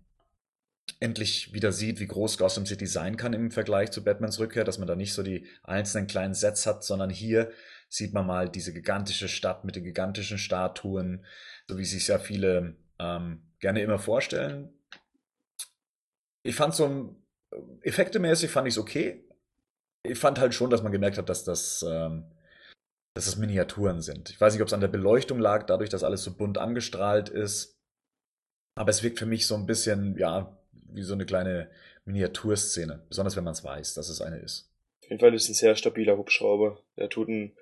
endlich 1.00 1.52
wieder 1.52 1.72
sieht, 1.72 2.00
wie 2.00 2.06
groß 2.06 2.38
Gotham 2.38 2.66
City 2.66 2.86
sein 2.86 3.16
kann 3.16 3.32
im 3.32 3.50
Vergleich 3.50 3.90
zu 3.90 4.04
Batmans 4.04 4.38
Rückkehr, 4.38 4.64
dass 4.64 4.78
man 4.78 4.88
da 4.88 4.96
nicht 4.96 5.14
so 5.14 5.22
die 5.22 5.46
einzelnen 5.62 6.06
kleinen 6.06 6.34
Sets 6.34 6.66
hat, 6.66 6.84
sondern 6.84 7.10
hier 7.10 7.50
sieht 7.88 8.12
man 8.12 8.26
mal 8.26 8.48
diese 8.48 8.72
gigantische 8.72 9.28
Stadt 9.28 9.64
mit 9.64 9.76
den 9.76 9.84
gigantischen 9.84 10.38
Statuen, 10.38 11.24
so 11.68 11.78
wie 11.78 11.84
sich 11.84 12.08
ja 12.08 12.18
viele 12.18 12.76
ähm, 12.98 13.42
gerne 13.60 13.82
immer 13.82 13.98
vorstellen. 13.98 14.72
Ich 16.42 16.54
fand 16.54 16.74
so 16.74 17.16
effektemäßig 17.82 18.50
fand 18.50 18.68
ich 18.68 18.74
es 18.74 18.78
okay. 18.78 19.28
Ich 20.02 20.18
fand 20.18 20.38
halt 20.38 20.54
schon, 20.54 20.70
dass 20.70 20.82
man 20.82 20.92
gemerkt 20.92 21.18
hat, 21.18 21.28
dass 21.28 21.44
das 21.44 21.84
ähm, 21.88 22.30
dass 23.14 23.28
es 23.28 23.36
Miniaturen 23.36 24.02
sind. 24.02 24.30
Ich 24.30 24.40
weiß 24.40 24.52
nicht, 24.52 24.62
ob 24.62 24.66
es 24.66 24.74
an 24.74 24.80
der 24.80 24.88
Beleuchtung 24.88 25.38
lag, 25.38 25.66
dadurch, 25.66 25.88
dass 25.88 26.02
alles 26.02 26.24
so 26.24 26.36
bunt 26.36 26.58
angestrahlt 26.58 27.28
ist. 27.28 27.78
Aber 28.76 28.90
es 28.90 29.04
wirkt 29.04 29.20
für 29.20 29.26
mich 29.26 29.46
so 29.46 29.54
ein 29.54 29.66
bisschen, 29.66 30.18
ja, 30.18 30.58
wie 30.94 31.02
so 31.02 31.14
eine 31.14 31.26
kleine 31.26 31.68
Miniaturszene. 32.04 33.02
Besonders 33.08 33.36
wenn 33.36 33.44
man 33.44 33.52
es 33.52 33.64
weiß, 33.64 33.94
dass 33.94 34.08
es 34.08 34.20
eine 34.20 34.38
ist. 34.38 34.70
Auf 35.02 35.10
jeden 35.10 35.20
Fall 35.20 35.34
ist 35.34 35.44
es 35.44 35.50
ein 35.50 35.54
sehr 35.54 35.76
stabiler 35.76 36.16
Hubschrauber. 36.16 36.78
Der 36.96 37.08
tut 37.08 37.28
einen 37.28 37.52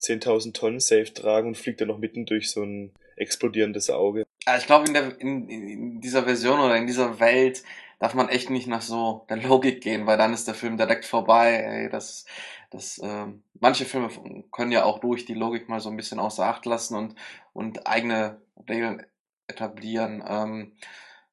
10.000 0.00 0.54
Tonnen 0.54 0.80
Safe 0.80 1.12
tragen 1.12 1.48
und 1.48 1.58
fliegt 1.58 1.80
dann 1.80 1.88
noch 1.88 1.98
mitten 1.98 2.24
durch 2.24 2.50
so 2.50 2.62
ein 2.62 2.92
explodierendes 3.16 3.90
Auge. 3.90 4.24
Ich 4.56 4.66
glaube, 4.66 4.88
in, 4.88 4.94
in, 4.94 5.48
in 5.48 6.00
dieser 6.00 6.24
Version 6.24 6.60
oder 6.60 6.76
in 6.76 6.86
dieser 6.86 7.20
Welt 7.20 7.62
darf 7.98 8.14
man 8.14 8.28
echt 8.28 8.48
nicht 8.48 8.68
nach 8.68 8.80
so 8.80 9.26
der 9.28 9.38
Logik 9.38 9.82
gehen, 9.82 10.06
weil 10.06 10.16
dann 10.16 10.32
ist 10.32 10.46
der 10.46 10.54
Film 10.54 10.76
direkt 10.76 11.04
vorbei. 11.04 11.52
Ey, 11.54 11.90
das, 11.90 12.24
das, 12.70 13.00
ähm, 13.02 13.42
manche 13.60 13.84
Filme 13.84 14.08
können 14.52 14.72
ja 14.72 14.84
auch 14.84 15.00
durch 15.00 15.26
die 15.26 15.34
Logik 15.34 15.68
mal 15.68 15.80
so 15.80 15.90
ein 15.90 15.96
bisschen 15.96 16.20
außer 16.20 16.46
Acht 16.46 16.64
lassen 16.64 16.96
und, 16.96 17.14
und 17.52 17.86
eigene 17.86 18.40
Regeln 18.68 19.04
etablieren. 19.48 20.22
Ähm, 20.26 20.72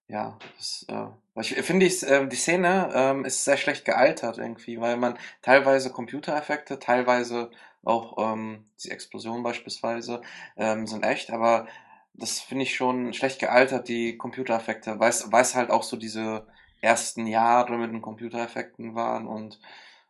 ja, 0.08 0.38
das, 0.58 0.86
äh, 0.88 1.42
ich 1.42 1.54
finde, 1.64 1.86
ich, 1.86 2.04
äh, 2.04 2.28
die 2.28 2.36
Szene 2.36 2.92
ähm, 2.94 3.26
ist 3.26 3.44
sehr 3.44 3.58
schlecht 3.58 3.86
gealtert 3.86 4.38
irgendwie, 4.38 4.80
weil 4.80 4.98
man 4.98 5.18
teilweise 5.42 5.92
Computereffekte, 5.92 6.80
teilweise 6.80 7.50
auch 7.84 8.18
ähm, 8.18 8.66
die 8.84 8.92
Explosion 8.92 9.44
beispielsweise 9.44 10.22
ähm, 10.58 10.88
sind 10.88 11.04
echt, 11.04 11.32
aber 11.32 11.68
das 12.14 12.40
finde 12.40 12.64
ich 12.64 12.76
schon 12.76 13.14
schlecht 13.14 13.40
gealtert, 13.40 13.88
die 13.88 14.18
Computereffekte, 14.18 15.00
weil 15.00 15.10
es 15.42 15.56
halt 15.56 15.70
auch 15.70 15.84
so 15.84 15.98
diese 15.98 16.48
ersten 16.82 17.28
Jahre 17.28 17.78
mit 17.78 17.92
den 17.92 18.02
Computereffekten 18.02 18.96
waren 18.96 19.28
und 19.28 19.60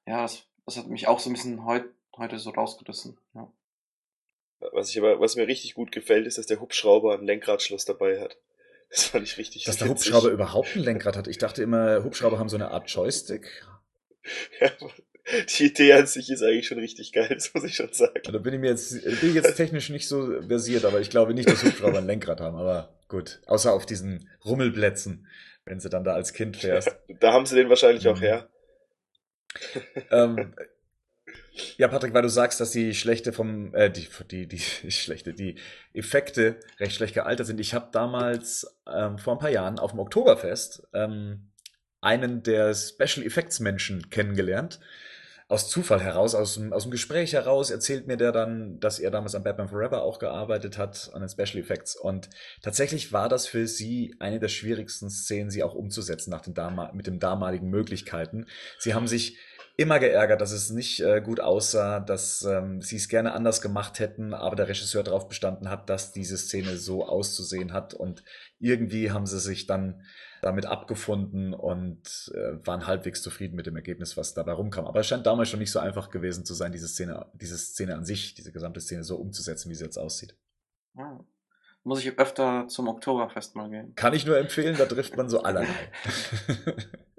ja, 0.05 0.21
das, 0.21 0.45
das 0.65 0.77
hat 0.77 0.87
mich 0.87 1.07
auch 1.07 1.19
so 1.19 1.29
ein 1.29 1.33
bisschen 1.33 1.65
heut, 1.65 1.85
heute 2.17 2.37
so 2.37 2.51
rausgerissen. 2.51 3.17
Ja. 3.33 3.51
Was, 4.71 4.89
ich 4.89 4.97
aber, 4.97 5.19
was 5.19 5.35
mir 5.35 5.47
richtig 5.47 5.75
gut 5.75 5.91
gefällt, 5.91 6.27
ist, 6.27 6.37
dass 6.37 6.47
der 6.47 6.59
Hubschrauber 6.59 7.13
ein 7.13 7.25
Lenkradschloss 7.25 7.85
dabei 7.85 8.21
hat. 8.21 8.37
Das 8.95 9.07
fand 9.07 9.27
ich 9.27 9.37
richtig 9.37 9.65
Dass 9.65 9.77
der 9.77 9.89
Hubschrauber 9.89 10.29
überhaupt 10.29 10.73
ein 10.75 10.81
Lenkrad 10.81 11.17
hat. 11.17 11.27
Ich 11.27 11.37
dachte 11.37 11.61
immer, 11.61 12.03
Hubschrauber 12.03 12.39
haben 12.39 12.47
so 12.47 12.55
eine 12.55 12.71
Art 12.71 12.89
Joystick. 12.89 13.63
Ja, 14.59 14.71
die 15.57 15.65
Idee 15.65 15.93
an 15.93 16.07
sich 16.07 16.31
ist 16.31 16.41
eigentlich 16.41 16.65
schon 16.65 16.79
richtig 16.79 17.11
geil, 17.11 17.29
das 17.33 17.53
muss 17.53 17.63
ich 17.63 17.75
schon 17.75 17.93
sagen. 17.93 18.21
Da 18.23 18.37
bin 18.39 18.55
ich 18.55 18.59
mir 18.59 18.71
jetzt, 18.71 19.03
bin 19.03 19.29
ich 19.29 19.35
jetzt 19.35 19.55
technisch 19.55 19.89
nicht 19.89 20.07
so 20.07 20.41
versiert, 20.41 20.83
aber 20.83 20.99
ich 20.99 21.11
glaube 21.11 21.35
nicht, 21.35 21.47
dass 21.47 21.63
Hubschrauber 21.63 21.99
ein 21.99 22.07
Lenkrad 22.07 22.41
haben. 22.41 22.57
Aber 22.57 22.97
gut, 23.07 23.39
außer 23.45 23.71
auf 23.71 23.85
diesen 23.85 24.29
Rummelplätzen, 24.43 25.27
wenn 25.63 25.79
sie 25.79 25.89
dann 25.89 26.03
da 26.03 26.13
als 26.13 26.33
Kind 26.33 26.57
fährst. 26.57 26.87
Ja, 26.87 27.15
da 27.19 27.33
haben 27.33 27.45
sie 27.45 27.55
den 27.55 27.69
wahrscheinlich 27.69 28.05
mhm. 28.05 28.09
auch 28.11 28.21
her. 28.21 28.49
ähm, 30.09 30.55
ja, 31.77 31.87
Patrick, 31.87 32.13
weil 32.13 32.21
du 32.21 32.29
sagst, 32.29 32.59
dass 32.59 32.71
die 32.71 32.93
schlechte 32.93 33.33
vom, 33.33 33.73
äh, 33.73 33.89
die, 33.89 34.07
die, 34.29 34.47
die, 34.47 34.59
schlechte, 34.91 35.33
die 35.33 35.55
Effekte 35.93 36.59
recht 36.79 36.93
schlecht 36.93 37.13
gealtert 37.13 37.47
sind. 37.47 37.59
Ich 37.59 37.73
habe 37.73 37.89
damals 37.91 38.79
ähm, 38.91 39.17
vor 39.17 39.33
ein 39.33 39.39
paar 39.39 39.49
Jahren 39.49 39.79
auf 39.79 39.91
dem 39.91 39.99
Oktoberfest 39.99 40.87
ähm, 40.93 41.51
einen 42.01 42.43
der 42.43 42.73
Special 42.73 43.25
Effects 43.25 43.59
Menschen 43.59 44.09
kennengelernt. 44.09 44.79
Aus 45.47 45.69
Zufall 45.69 46.01
heraus, 46.01 46.33
aus 46.33 46.55
dem, 46.55 46.73
aus 46.73 46.83
dem 46.83 46.91
Gespräch 46.91 47.33
heraus, 47.33 47.69
erzählt 47.69 48.07
mir 48.07 48.17
der 48.17 48.31
dann, 48.31 48.79
dass 48.79 48.97
er 48.97 49.11
damals 49.11 49.35
an 49.35 49.43
Batman 49.43 49.69
Forever 49.69 50.01
auch 50.01 50.17
gearbeitet 50.17 50.79
hat, 50.79 51.11
an 51.13 51.21
den 51.21 51.29
Special 51.29 51.63
Effects. 51.63 51.95
Und 51.95 52.29
tatsächlich 52.63 53.13
war 53.13 53.29
das 53.29 53.45
für 53.45 53.67
sie 53.67 54.15
eine 54.17 54.39
der 54.39 54.47
schwierigsten 54.47 55.11
Szenen, 55.11 55.51
sie 55.51 55.61
auch 55.61 55.75
umzusetzen 55.75 56.31
nach 56.31 56.41
den 56.41 56.55
mit 56.93 57.05
den 57.05 57.19
damaligen 57.19 57.69
Möglichkeiten. 57.69 58.47
Sie 58.79 58.95
haben 58.95 59.07
sich 59.07 59.37
immer 59.77 59.99
geärgert, 59.99 60.39
dass 60.41 60.51
es 60.51 60.69
nicht 60.69 61.01
äh, 61.01 61.21
gut 61.21 61.39
aussah, 61.39 61.99
dass 61.99 62.43
ähm, 62.43 62.81
sie 62.81 62.95
es 62.95 63.09
gerne 63.09 63.33
anders 63.33 63.61
gemacht 63.61 63.99
hätten, 63.99 64.33
aber 64.33 64.55
der 64.55 64.69
Regisseur 64.69 65.03
darauf 65.03 65.27
bestanden 65.27 65.69
hat, 65.69 65.89
dass 65.89 66.13
diese 66.13 66.37
Szene 66.37 66.77
so 66.77 67.05
auszusehen 67.05 67.73
hat 67.73 67.93
und 67.93 68.23
irgendwie 68.59 69.11
haben 69.11 69.25
sie 69.25 69.39
sich 69.39 69.65
dann 69.67 70.01
damit 70.41 70.65
abgefunden 70.65 71.53
und 71.53 72.31
äh, 72.35 72.65
waren 72.65 72.87
halbwegs 72.87 73.21
zufrieden 73.21 73.55
mit 73.55 73.65
dem 73.65 73.75
Ergebnis, 73.75 74.15
was 74.15 74.33
dabei 74.33 74.53
rumkam. 74.53 74.85
Aber 74.85 74.99
es 74.99 75.07
scheint 75.07 75.25
damals 75.25 75.49
schon 75.49 75.59
nicht 75.59 75.71
so 75.71 75.79
einfach 75.79 76.09
gewesen 76.09 76.45
zu 76.45 76.53
sein, 76.53 76.71
diese 76.71 76.87
Szene, 76.87 77.25
diese 77.33 77.57
Szene 77.57 77.95
an 77.95 78.05
sich, 78.05 78.35
diese 78.35 78.51
gesamte 78.51 78.79
Szene 78.79 79.03
so 79.03 79.17
umzusetzen, 79.17 79.69
wie 79.69 79.75
sie 79.75 79.83
jetzt 79.83 79.97
aussieht. 79.97 80.37
Ja. 80.95 81.25
Muss 81.83 81.99
ich 81.99 82.17
öfter 82.17 82.67
zum 82.67 82.87
Oktoberfest 82.87 83.55
mal 83.55 83.69
gehen. 83.69 83.93
Kann 83.95 84.13
ich 84.13 84.25
nur 84.25 84.37
empfehlen, 84.37 84.75
da 84.77 84.85
trifft 84.85 85.17
man 85.17 85.29
so 85.29 85.43
allerlei. 85.43 85.67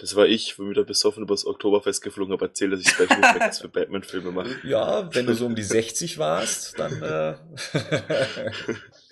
Das 0.00 0.16
war 0.16 0.26
ich, 0.26 0.58
wo 0.58 0.64
ich 0.64 0.70
wieder 0.70 0.84
besoffen 0.84 1.22
übers 1.22 1.44
Oktoberfest 1.44 2.02
geflogen 2.02 2.32
habe, 2.32 2.46
erzählt, 2.46 2.72
dass 2.72 2.80
ich 2.80 2.88
Special 2.88 3.22
Effects 3.22 3.60
für 3.60 3.68
Batman-Filme 3.68 4.32
mache. 4.32 4.56
Ja, 4.64 5.14
wenn 5.14 5.26
du 5.26 5.34
so 5.34 5.44
um 5.44 5.54
die 5.54 5.62
60 5.62 6.16
warst, 6.16 6.78
dann. 6.78 7.02
Äh 7.02 7.34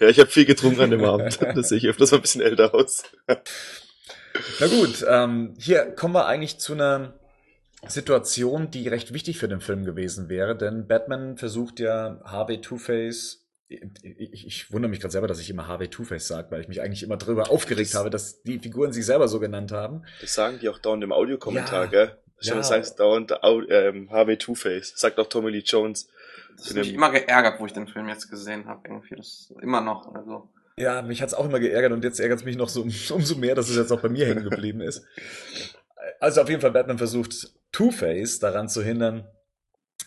ja, 0.00 0.08
ich 0.08 0.18
habe 0.18 0.30
viel 0.30 0.46
getrunken 0.46 0.80
an 0.80 0.90
dem 0.90 1.04
Abend. 1.04 1.38
Das 1.58 1.68
sehe 1.68 1.78
ich 1.78 1.86
öfters 1.88 2.12
ein 2.12 2.20
bisschen 2.20 2.40
älter 2.40 2.74
aus. 2.74 3.02
Na 3.26 4.66
gut, 4.66 5.04
ähm, 5.08 5.54
hier 5.58 5.86
kommen 5.92 6.14
wir 6.14 6.26
eigentlich 6.26 6.58
zu 6.58 6.72
einer 6.72 7.18
Situation, 7.86 8.70
die 8.70 8.88
recht 8.88 9.12
wichtig 9.12 9.38
für 9.38 9.48
den 9.48 9.60
Film 9.60 9.84
gewesen 9.84 10.28
wäre, 10.28 10.56
denn 10.56 10.86
Batman 10.86 11.36
versucht 11.36 11.80
ja 11.80 12.20
Harvey 12.24 12.60
Two-Face 12.60 13.47
ich, 13.68 14.46
ich 14.46 14.72
wundere 14.72 14.88
mich 14.88 15.00
gerade 15.00 15.12
selber, 15.12 15.26
dass 15.26 15.40
ich 15.40 15.50
immer 15.50 15.66
Harvey 15.66 15.88
Two-Face 15.88 16.26
sage, 16.26 16.50
weil 16.50 16.62
ich 16.62 16.68
mich 16.68 16.80
eigentlich 16.80 17.02
immer 17.02 17.16
darüber 17.16 17.50
aufgeregt 17.50 17.90
das, 17.90 17.98
habe, 17.98 18.10
dass 18.10 18.42
die 18.42 18.58
Figuren 18.58 18.92
sich 18.92 19.04
selber 19.04 19.28
so 19.28 19.40
genannt 19.40 19.72
haben. 19.72 20.04
Das 20.20 20.34
sagen 20.34 20.58
die 20.60 20.68
auch 20.68 20.78
dauernd 20.78 21.04
im 21.04 21.12
Audiokommentar, 21.12 21.84
ja, 21.84 21.90
gell? 21.90 22.18
Schon 22.40 22.56
ja. 22.56 22.62
sagst 22.62 23.00
dauernd 23.00 23.34
ähm, 23.68 24.10
Harvey 24.10 24.38
Two-Face. 24.38 24.94
Sagt 24.96 25.18
auch 25.18 25.26
Tommy 25.26 25.50
Lee 25.50 25.62
Jones. 25.64 26.08
Das 26.56 26.70
hat 26.70 26.76
mich 26.76 26.94
immer 26.94 27.10
geärgert, 27.10 27.60
wo 27.60 27.66
ich 27.66 27.72
den 27.72 27.88
Film 27.88 28.08
jetzt 28.08 28.30
gesehen 28.30 28.66
habe. 28.66 28.88
Irgendwie 28.88 29.16
das 29.16 29.52
immer 29.60 29.80
noch. 29.80 30.14
Also. 30.14 30.48
Ja, 30.76 31.02
mich 31.02 31.20
hat's 31.20 31.34
auch 31.34 31.44
immer 31.44 31.60
geärgert 31.60 31.92
und 31.92 32.04
jetzt 32.04 32.20
ärgert 32.20 32.38
es 32.38 32.44
mich 32.44 32.56
noch 32.56 32.68
so 32.68 32.82
umso 33.10 33.34
mehr, 33.36 33.54
dass 33.54 33.68
es 33.68 33.76
jetzt 33.76 33.92
auch 33.92 34.00
bei 34.00 34.08
mir 34.08 34.26
hängen 34.26 34.48
geblieben 34.48 34.80
ist. 34.80 35.04
Also 36.20 36.40
auf 36.40 36.48
jeden 36.48 36.60
Fall, 36.60 36.70
Batman 36.70 36.98
versucht 36.98 37.52
Two-Face 37.72 38.38
daran 38.38 38.68
zu 38.68 38.82
hindern, 38.82 39.26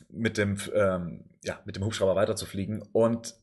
mit 0.09 0.37
dem, 0.37 0.57
ähm, 0.73 1.25
ja, 1.43 1.59
mit 1.65 1.75
dem 1.75 1.85
Hubschrauber 1.85 2.15
weiterzufliegen. 2.15 2.81
Und 2.91 3.35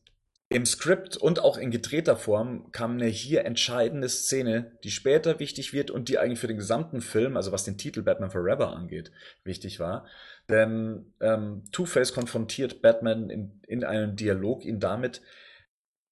im 0.51 0.65
Skript 0.65 1.15
und 1.15 1.39
auch 1.39 1.57
in 1.57 1.69
gedrehter 1.69 2.17
Form 2.17 2.71
kam 2.71 2.93
eine 2.93 3.05
hier 3.05 3.45
entscheidende 3.45 4.09
Szene, 4.09 4.77
die 4.83 4.89
später 4.89 5.39
wichtig 5.39 5.73
wird 5.73 5.91
und 5.91 6.09
die 6.09 6.17
eigentlich 6.17 6.39
für 6.39 6.47
den 6.47 6.57
gesamten 6.57 7.01
Film, 7.01 7.37
also 7.37 7.51
was 7.51 7.65
den 7.65 7.77
Titel 7.77 8.01
Batman 8.01 8.31
Forever 8.31 8.75
angeht, 8.75 9.11
wichtig 9.43 9.79
war. 9.79 10.07
Denn 10.49 11.13
ähm, 11.21 11.65
Two-Face 11.71 12.13
konfrontiert 12.13 12.81
Batman 12.81 13.29
in, 13.29 13.61
in 13.67 13.83
einem 13.83 14.15
Dialog 14.15 14.65
ihn 14.65 14.79
damit, 14.79 15.21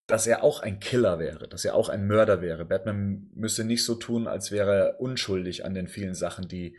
dass 0.06 0.28
er 0.28 0.44
auch 0.44 0.62
ein 0.62 0.80
Killer 0.80 1.18
wäre, 1.18 1.48
dass 1.48 1.66
er 1.66 1.74
auch 1.74 1.90
ein 1.90 2.06
Mörder 2.06 2.40
wäre. 2.40 2.64
Batman 2.64 3.32
müsse 3.34 3.64
nicht 3.64 3.84
so 3.84 3.96
tun, 3.96 4.28
als 4.28 4.52
wäre 4.52 4.76
er 4.76 5.02
unschuldig 5.02 5.66
an 5.66 5.74
den 5.74 5.88
vielen 5.88 6.14
Sachen, 6.14 6.48
die 6.48 6.78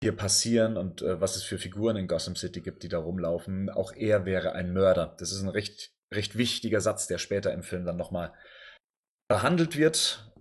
hier 0.00 0.12
passieren 0.12 0.76
und 0.76 1.02
äh, 1.02 1.20
was 1.20 1.34
es 1.34 1.42
für 1.42 1.58
Figuren 1.58 1.96
in 1.96 2.06
Gotham 2.06 2.36
City 2.36 2.60
gibt, 2.60 2.84
die 2.84 2.88
da 2.88 2.98
rumlaufen. 2.98 3.68
Auch 3.68 3.92
er 3.92 4.24
wäre 4.24 4.52
ein 4.52 4.72
Mörder. 4.72 5.14
Das 5.18 5.32
ist 5.32 5.42
ein 5.42 5.48
recht, 5.48 5.92
recht 6.12 6.36
wichtiger 6.36 6.80
Satz, 6.80 7.06
der 7.06 7.18
später 7.18 7.52
im 7.52 7.62
Film 7.62 7.84
dann 7.84 7.96
nochmal 7.96 8.32
behandelt 9.28 9.76
wird 9.76 10.32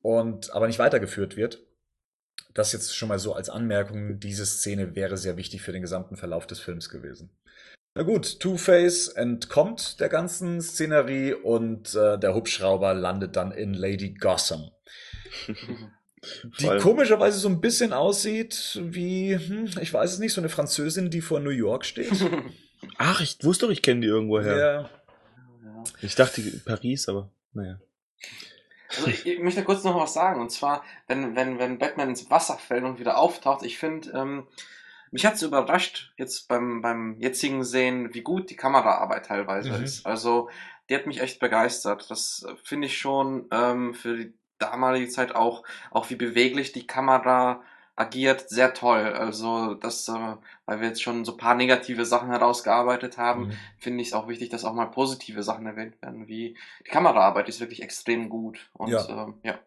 und 0.00 0.52
aber 0.52 0.66
nicht 0.66 0.78
weitergeführt 0.78 1.36
wird. 1.36 1.60
Das 2.54 2.72
jetzt 2.72 2.96
schon 2.96 3.08
mal 3.08 3.18
so 3.18 3.34
als 3.34 3.50
Anmerkung. 3.50 4.20
Diese 4.20 4.46
Szene 4.46 4.94
wäre 4.94 5.16
sehr 5.16 5.36
wichtig 5.36 5.62
für 5.62 5.72
den 5.72 5.82
gesamten 5.82 6.16
Verlauf 6.16 6.46
des 6.46 6.60
Films 6.60 6.88
gewesen. 6.88 7.30
Na 7.94 8.04
gut, 8.04 8.40
Two-Face 8.40 9.08
entkommt 9.08 10.00
der 10.00 10.08
ganzen 10.08 10.60
Szenerie 10.62 11.34
und 11.34 11.94
äh, 11.94 12.18
der 12.18 12.34
Hubschrauber 12.34 12.94
landet 12.94 13.36
dann 13.36 13.52
in 13.52 13.74
Lady 13.74 14.14
Gotham. 14.14 14.70
die 16.60 16.78
komischerweise 16.78 17.38
so 17.38 17.48
ein 17.48 17.60
bisschen 17.60 17.92
aussieht 17.92 18.78
wie, 18.82 19.36
hm, 19.36 19.70
ich 19.80 19.92
weiß 19.92 20.12
es 20.12 20.18
nicht, 20.18 20.32
so 20.32 20.40
eine 20.40 20.48
Französin, 20.48 21.10
die 21.10 21.20
vor 21.20 21.40
New 21.40 21.50
York 21.50 21.84
steht. 21.84 22.12
Ach, 22.98 23.20
ich 23.20 23.36
wusste 23.42 23.66
doch, 23.66 23.72
ich 23.72 23.82
kenne 23.82 24.00
die 24.00 24.06
irgendwo 24.06 24.40
her. 24.40 24.56
Ja. 24.56 24.90
Ich 26.02 26.14
dachte 26.14 26.42
Paris, 26.64 27.08
aber 27.08 27.30
naja. 27.52 27.78
Also 28.96 29.08
ich, 29.08 29.26
ich 29.26 29.38
möchte 29.40 29.64
kurz 29.64 29.84
noch 29.84 29.96
was 29.96 30.14
sagen. 30.14 30.40
Und 30.40 30.50
zwar, 30.50 30.82
wenn, 31.06 31.36
wenn, 31.36 31.58
wenn 31.58 31.78
Batman 31.78 32.10
ins 32.10 32.30
Wasser 32.30 32.56
fällt 32.58 32.84
und 32.84 32.98
wieder 32.98 33.18
auftaucht, 33.18 33.62
ich 33.64 33.78
finde, 33.78 34.10
ähm, 34.12 34.46
mich 35.10 35.26
hat 35.26 35.34
es 35.34 35.42
überrascht, 35.42 36.12
jetzt 36.16 36.48
beim, 36.48 36.82
beim 36.82 37.16
jetzigen 37.18 37.64
Sehen, 37.64 38.12
wie 38.14 38.22
gut 38.22 38.50
die 38.50 38.56
Kameraarbeit 38.56 39.26
teilweise 39.26 39.72
Mhm. 39.72 39.84
ist. 39.84 40.06
Also, 40.06 40.48
die 40.88 40.94
hat 40.94 41.06
mich 41.06 41.20
echt 41.20 41.38
begeistert. 41.38 42.10
Das 42.10 42.44
äh, 42.48 42.54
finde 42.62 42.86
ich 42.86 42.98
schon 42.98 43.46
ähm, 43.50 43.94
für 43.94 44.16
die 44.16 44.34
damalige 44.58 45.08
Zeit 45.08 45.34
auch, 45.34 45.64
auch 45.90 46.10
wie 46.10 46.16
beweglich 46.16 46.72
die 46.72 46.86
Kamera 46.86 47.62
agiert, 47.98 48.48
sehr 48.48 48.74
toll. 48.74 49.00
Also, 49.12 49.74
das, 49.74 50.08
äh, 50.08 50.12
weil 50.66 50.80
wir 50.80 50.88
jetzt 50.88 51.02
schon 51.02 51.24
so 51.24 51.32
ein 51.32 51.38
paar 51.38 51.54
negative 51.54 52.04
Sachen 52.04 52.30
herausgearbeitet 52.30 53.18
haben, 53.18 53.48
Mhm. 53.48 53.52
finde 53.78 54.02
ich 54.02 54.08
es 54.08 54.14
auch 54.14 54.28
wichtig, 54.28 54.50
dass 54.50 54.64
auch 54.64 54.74
mal 54.74 54.86
positive 54.86 55.42
Sachen 55.42 55.66
erwähnt 55.66 56.00
werden, 56.02 56.28
wie 56.28 56.56
die 56.86 56.90
Kameraarbeit 56.90 57.48
ist 57.48 57.60
wirklich 57.60 57.82
extrem 57.82 58.28
gut. 58.28 58.70
Und 58.74 58.90
Ja. 58.90 59.24
ähm, 59.24 59.34
ja. 59.42 59.58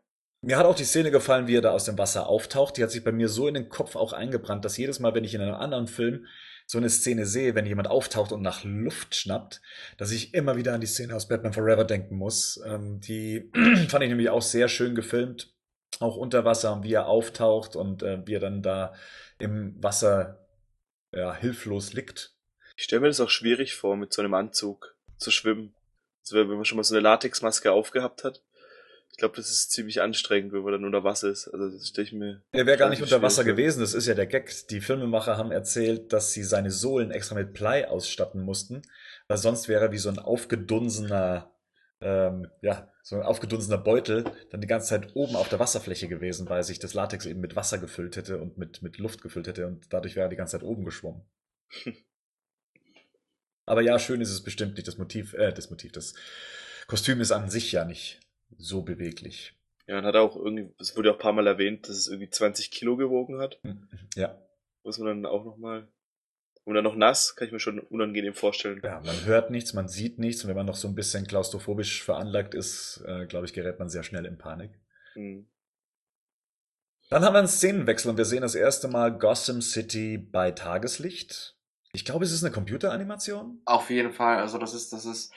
Mir 0.44 0.58
hat 0.58 0.66
auch 0.66 0.76
die 0.76 0.86
Szene 0.86 1.12
gefallen, 1.12 1.46
wie 1.48 1.56
er 1.58 1.62
da 1.62 1.72
aus 1.72 1.86
dem 1.86 1.98
Wasser 2.00 2.28
auftaucht. 2.28 2.76
Die 2.78 2.84
hat 2.84 2.90
sich 2.90 3.04
bei 3.04 3.12
mir 3.12 3.30
so 3.30 3.48
in 3.48 3.54
den 3.54 3.70
Kopf 3.70 3.96
auch 3.96 4.12
eingebrannt, 4.12 4.66
dass 4.66 4.76
jedes 4.78 5.00
Mal, 5.00 5.14
wenn 5.14 5.24
ich 5.24 5.36
in 5.36 5.42
einem 5.42 5.54
anderen 5.54 5.86
Film 5.88 6.26
so 6.66 6.78
eine 6.80 6.90
Szene 6.90 7.26
sehe, 7.28 7.54
wenn 7.54 7.66
jemand 7.68 7.90
auftaucht 7.90 8.32
und 8.32 8.42
nach 8.42 8.64
Luft 8.64 9.14
schnappt, 9.14 9.62
dass 9.98 10.12
ich 10.12 10.34
immer 10.34 10.56
wieder 10.56 10.74
an 10.74 10.82
die 10.82 10.88
Szene 10.88 11.16
aus 11.16 11.28
Batman 11.28 11.54
Forever 11.54 11.84
denken 11.84 12.16
muss. 12.16 12.60
Ähm, 12.66 13.00
die 13.02 13.52
fand 13.90 14.04
ich 14.04 14.10
nämlich 14.10 14.30
auch 14.30 14.42
sehr 14.42 14.68
schön 14.68 14.96
gefilmt, 14.96 15.54
auch 16.00 16.16
unter 16.16 16.46
Wasser 16.46 16.74
und 16.74 16.84
wie 16.84 16.94
er 16.94 17.08
auftaucht 17.08 17.76
und 17.76 18.04
äh, 18.04 18.26
wie 18.26 18.36
er 18.36 18.40
dann 18.40 18.62
da 18.62 18.94
im 19.40 19.82
Wasser 19.82 20.48
ja, 21.12 21.34
hilflos 21.34 21.94
liegt. 21.94 22.34
Ich 22.76 22.86
stelle 22.86 23.02
mir 23.02 23.08
das 23.08 23.20
auch 23.20 23.30
schwierig 23.30 23.76
vor, 23.76 23.98
mit 23.98 24.14
so 24.14 24.22
einem 24.22 24.34
Anzug 24.34 24.96
zu 25.18 25.32
schwimmen. 25.32 25.76
Also 26.24 26.38
wenn 26.38 26.48
man 26.48 26.66
schon 26.66 26.78
mal 26.78 26.84
so 26.84 26.96
eine 26.96 27.02
Latexmaske 27.02 27.72
aufgehabt 27.72 28.24
hat. 28.24 28.42
Ich 29.12 29.18
glaube, 29.18 29.36
das 29.36 29.52
ist 29.52 29.72
ziemlich 29.72 30.02
anstrengend, 30.02 30.54
wenn 30.54 30.64
man 30.64 30.72
dann 30.72 30.86
unter 30.86 31.04
Wasser 31.04 31.30
ist. 31.30 31.48
Also 31.50 31.70
das 31.70 31.90
stelle 31.90 32.08
ich 32.08 32.14
mir. 32.14 32.42
Er 32.54 32.66
wäre 32.66 32.78
gar 32.78 32.90
nicht 32.90 33.02
unter 33.02 33.22
Wasser 33.22 33.44
vor. 33.44 33.52
gewesen, 33.52 33.82
das 33.82 33.94
ist 33.94 34.08
ja 34.08 34.14
der 34.14 34.26
Gag. 34.26 34.68
Die 34.70 34.80
Filmemacher 34.80 35.38
haben 35.38 35.52
erzählt, 35.52 36.14
dass 36.14 36.32
sie 36.32 36.44
seine 36.44 36.72
Sohlen 36.72 37.12
extra 37.12 37.36
mit 37.36 37.54
Blei 37.54 37.88
ausstatten 37.88 38.42
mussten, 38.42 38.82
weil 39.28 39.38
sonst 39.38 39.68
wäre 39.68 39.86
er 39.86 39.92
wie 39.92 39.98
so 39.98 40.10
ein 40.10 40.18
aufgedunsener, 40.18 41.52
ähm, 42.02 42.48
ja, 42.62 42.92
so 43.04 43.16
ein 43.16 43.24
aufgedunsener 43.24 43.78
Beutel 43.78 44.26
dann 44.50 44.62
die 44.62 44.68
ganze 44.68 44.90
Zeit 44.90 45.16
oben 45.16 45.36
auf 45.36 45.50
der 45.50 45.60
Wasserfläche 45.60 46.08
gewesen, 46.08 46.50
weil 46.50 46.64
sich 46.64 46.80
das 46.80 46.94
Latex 46.94 47.26
eben 47.26 47.42
mit 47.42 47.56
Wasser 47.56 47.78
gefüllt 47.78 48.16
hätte 48.16 48.40
und 48.40 48.58
mit, 48.58 48.82
mit 48.82 48.98
Luft 48.98 49.22
gefüllt 49.22 49.48
hätte 49.48 49.68
und 49.68 49.92
dadurch 49.94 50.16
wäre 50.16 50.28
er 50.28 50.30
die 50.30 50.36
ganze 50.36 50.58
Zeit 50.58 50.64
oben 50.64 50.86
geschwommen. 50.86 51.22
Aber 53.66 53.82
ja, 53.82 54.00
schön 54.00 54.22
ist 54.22 54.32
es 54.32 54.44
bestimmt 54.44 54.76
nicht. 54.76 54.88
Das 54.88 54.98
Motiv, 54.98 55.34
äh, 55.34 55.54
das 55.54 55.70
Motiv, 55.70 55.92
das 55.92 56.14
Kostüm 56.88 57.22
ist 57.22 57.32
an 57.32 57.50
sich 57.50 57.72
ja 57.72 57.86
nicht 57.86 58.20
so 58.58 58.82
beweglich. 58.82 59.54
Ja, 59.88 60.00
und 60.00 60.06
hat 60.06 60.16
auch 60.16 60.36
irgendwie, 60.36 60.74
es 60.80 60.96
wurde 60.96 61.12
auch 61.12 61.16
ein 61.16 61.22
paar 61.22 61.34
Mal 61.34 61.48
erwähnt, 61.48 61.88
dass 61.88 61.98
es 61.98 62.08
irgendwie 62.08 62.30
20 62.30 62.72
Kilo 62.72 62.98
gewogen 62.98 63.40
hat. 63.40 63.60
Ja. 64.16 64.38
Muss 64.84 64.98
man 64.98 65.08
dann 65.08 65.26
auch 65.26 65.46
nochmal. 65.46 65.88
Und 66.64 66.76
dann 66.76 66.84
noch 66.84 66.96
nass, 66.96 67.36
kann 67.36 67.48
ich 67.48 67.52
mir 67.52 67.60
schon 67.60 67.80
unangenehm 67.80 68.34
vorstellen. 68.34 68.82
Ja, 68.84 69.02
man 69.04 69.26
hört 69.26 69.50
nichts, 69.50 69.74
man 69.74 69.88
sieht 69.88 70.20
nichts 70.20 70.44
und 70.44 70.50
wenn 70.50 70.56
man 70.56 70.68
noch 70.68 70.76
so 70.76 70.88
ein 70.88 70.96
bisschen 70.96 71.26
klaustrophobisch 71.26 72.04
veranlagt 72.04 72.54
ist, 72.54 73.04
äh, 73.08 73.26
glaube 73.26 73.46
ich, 73.46 73.54
gerät 73.54 73.80
man 73.80 73.90
sehr 73.90 74.04
schnell 74.04 74.26
in 74.26 74.38
Panik. 74.38 74.72
Hm. 75.14 75.48
Dann 77.10 77.26
haben 77.26 77.34
wir 77.34 77.40
einen 77.40 77.48
Szenenwechsel 77.48 78.12
und 78.12 78.18
wir 78.18 78.26
sehen 78.26 78.42
das 78.42 78.56
erste 78.56 78.88
Mal 78.88 79.18
Gotham 79.18 79.62
City 79.62 80.18
bei 80.18 80.52
Tageslicht. 80.52 81.58
Ich 81.94 82.06
glaube, 82.06 82.24
es 82.24 82.32
ist 82.32 82.44
eine 82.44 82.54
Computeranimation. 82.54 83.62
Auf 83.66 83.90
jeden 83.90 84.14
Fall, 84.14 84.38
also 84.38 84.58
das 84.58 84.74
ist, 84.74 84.94
das 84.94 85.06
ist, 85.06 85.34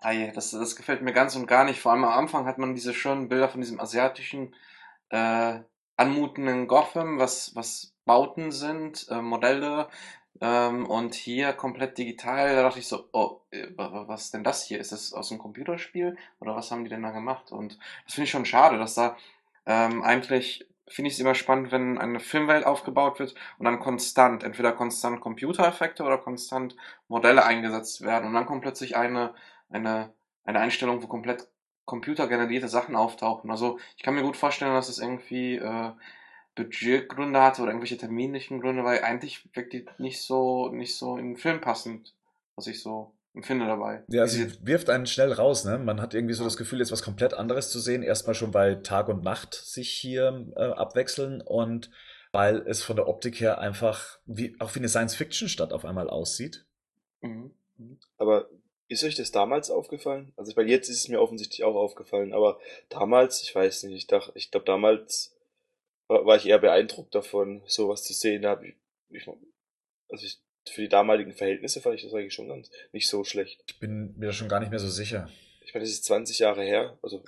ei, 0.00 0.30
das, 0.34 0.50
das 0.50 0.76
gefällt 0.76 1.00
mir 1.00 1.12
ganz 1.12 1.36
und 1.36 1.46
gar 1.46 1.64
nicht. 1.64 1.80
Vor 1.80 1.92
allem 1.92 2.04
am 2.04 2.18
Anfang 2.18 2.44
hat 2.44 2.58
man 2.58 2.74
diese 2.74 2.92
schönen 2.92 3.28
Bilder 3.28 3.48
von 3.48 3.60
diesem 3.60 3.80
asiatischen, 3.80 4.54
äh, 5.08 5.60
anmutenden 5.96 6.66
Gotham, 6.66 7.18
was, 7.18 7.54
was 7.54 7.94
Bauten 8.04 8.52
sind, 8.52 9.06
äh, 9.10 9.22
Modelle, 9.22 9.88
ähm, 10.40 10.86
und 10.86 11.14
hier 11.14 11.52
komplett 11.52 11.98
digital. 11.98 12.54
Da 12.54 12.62
dachte 12.62 12.78
ich 12.78 12.88
so, 12.88 13.08
oh, 13.12 13.40
äh, 13.50 13.68
wa- 13.76 13.92
wa- 13.92 14.08
was 14.08 14.26
ist 14.26 14.34
denn 14.34 14.44
das 14.44 14.62
hier? 14.64 14.78
Ist 14.80 14.92
das 14.92 15.12
aus 15.12 15.30
einem 15.30 15.40
Computerspiel? 15.40 16.16
Oder 16.40 16.54
was 16.56 16.70
haben 16.70 16.84
die 16.84 16.90
denn 16.90 17.02
da 17.02 17.10
gemacht? 17.10 17.52
Und 17.52 17.78
das 18.04 18.14
finde 18.14 18.24
ich 18.24 18.30
schon 18.30 18.44
schade, 18.46 18.78
dass 18.78 18.94
da, 18.94 19.16
ähm, 19.66 20.02
eigentlich 20.02 20.66
finde 20.88 21.08
ich 21.08 21.14
es 21.14 21.20
immer 21.20 21.34
spannend, 21.34 21.72
wenn 21.72 21.98
eine 21.98 22.20
Filmwelt 22.20 22.64
aufgebaut 22.64 23.18
wird 23.18 23.34
und 23.58 23.64
dann 23.64 23.80
konstant, 23.80 24.44
entweder 24.44 24.72
konstant 24.72 25.20
Computereffekte 25.20 26.04
oder 26.04 26.18
konstant 26.18 26.76
Modelle 27.08 27.44
eingesetzt 27.44 28.02
werden 28.02 28.28
und 28.28 28.34
dann 28.34 28.46
kommt 28.46 28.62
plötzlich 28.62 28.96
eine, 28.96 29.34
eine, 29.68 30.12
eine 30.44 30.60
Einstellung, 30.60 31.02
wo 31.02 31.08
komplett 31.08 31.48
computergenerierte 31.86 32.68
Sachen 32.68 32.94
auftauchen. 32.96 33.50
Also 33.50 33.78
ich 33.96 34.02
kann 34.04 34.14
mir 34.14 34.22
gut 34.22 34.36
vorstellen, 34.36 34.74
dass 34.74 34.88
es 34.88 34.98
irgendwie 34.98 35.56
äh, 35.56 35.90
Budgetgründe 36.56 37.40
hatte 37.40 37.62
oder 37.62 37.70
irgendwelche 37.70 37.98
terminlichen 37.98 38.60
Gründe, 38.60 38.82
weil 38.82 39.00
eigentlich 39.02 39.48
wirkt 39.54 39.72
die 39.72 39.86
nicht 39.98 40.20
so, 40.22 40.68
nicht 40.70 40.96
so 40.96 41.16
in 41.16 41.34
den 41.34 41.36
Film 41.36 41.60
passend, 41.60 42.14
was 42.56 42.66
ich 42.66 42.82
so 42.82 43.12
empfinde 43.34 43.66
dabei. 43.66 44.02
Ja, 44.08 44.24
Wie 44.24 44.28
sie 44.28 44.66
wirft 44.66 44.90
einen 44.90 45.06
schnell 45.06 45.32
raus, 45.32 45.64
ne? 45.64 45.78
Man 45.78 46.00
hat 46.00 46.14
irgendwie 46.14 46.34
so 46.34 46.42
das 46.42 46.56
Gefühl, 46.56 46.78
jetzt 46.80 46.90
was 46.90 47.02
komplett 47.02 47.34
anderes 47.34 47.70
zu 47.70 47.78
sehen. 47.78 48.02
Erstmal 48.02 48.34
schon, 48.34 48.54
weil 48.54 48.82
Tag 48.82 49.08
und 49.08 49.22
Nacht 49.22 49.54
sich 49.54 49.90
hier 49.90 50.46
äh, 50.56 50.62
abwechseln 50.62 51.42
und 51.42 51.90
weil 52.32 52.64
es 52.66 52.82
von 52.82 52.96
der 52.96 53.08
Optik 53.08 53.40
her 53.40 53.58
einfach 53.58 54.18
wie, 54.24 54.56
auch 54.58 54.74
wie 54.74 54.80
eine 54.80 54.88
Science-Fiction-Stadt 54.88 55.72
auf 55.72 55.84
einmal 55.84 56.08
aussieht. 56.08 56.64
Mhm. 57.20 57.50
Mhm. 57.76 57.98
Aber 58.16 58.48
ist 58.88 59.04
euch 59.04 59.16
das 59.16 59.32
damals 59.32 59.70
aufgefallen? 59.70 60.32
Also, 60.36 60.56
weil 60.56 60.68
jetzt 60.68 60.88
ist 60.88 61.00
es 61.00 61.08
mir 61.08 61.20
offensichtlich 61.20 61.64
auch 61.64 61.74
aufgefallen, 61.74 62.32
aber 62.32 62.58
damals, 62.88 63.42
ich 63.42 63.54
weiß 63.54 63.82
nicht, 63.84 63.96
ich 63.96 64.06
dachte, 64.06 64.32
ich 64.34 64.50
glaube 64.50 64.64
damals 64.64 65.35
war 66.08 66.36
ich 66.36 66.46
eher 66.46 66.58
beeindruckt 66.58 67.14
davon, 67.14 67.62
sowas 67.66 68.04
zu 68.04 68.12
sehen. 68.12 68.42
Da 68.42 68.50
hab 68.50 68.62
ich, 68.62 68.74
ich, 69.10 69.26
also 69.28 70.24
ich, 70.24 70.38
für 70.68 70.82
die 70.82 70.88
damaligen 70.88 71.32
Verhältnisse 71.32 71.80
fand 71.80 71.96
ich 71.96 72.02
das 72.02 72.14
eigentlich 72.14 72.34
schon 72.34 72.48
ganz 72.48 72.70
nicht 72.92 73.08
so 73.08 73.24
schlecht. 73.24 73.62
Ich 73.68 73.78
bin 73.78 74.14
mir 74.18 74.26
da 74.26 74.32
schon 74.32 74.48
gar 74.48 74.60
nicht 74.60 74.70
mehr 74.70 74.78
so 74.78 74.88
sicher. 74.88 75.28
Ich 75.60 75.74
meine, 75.74 75.84
das 75.84 75.92
ist 75.92 76.04
20 76.04 76.38
Jahre 76.40 76.62
her, 76.62 76.98
also 77.02 77.22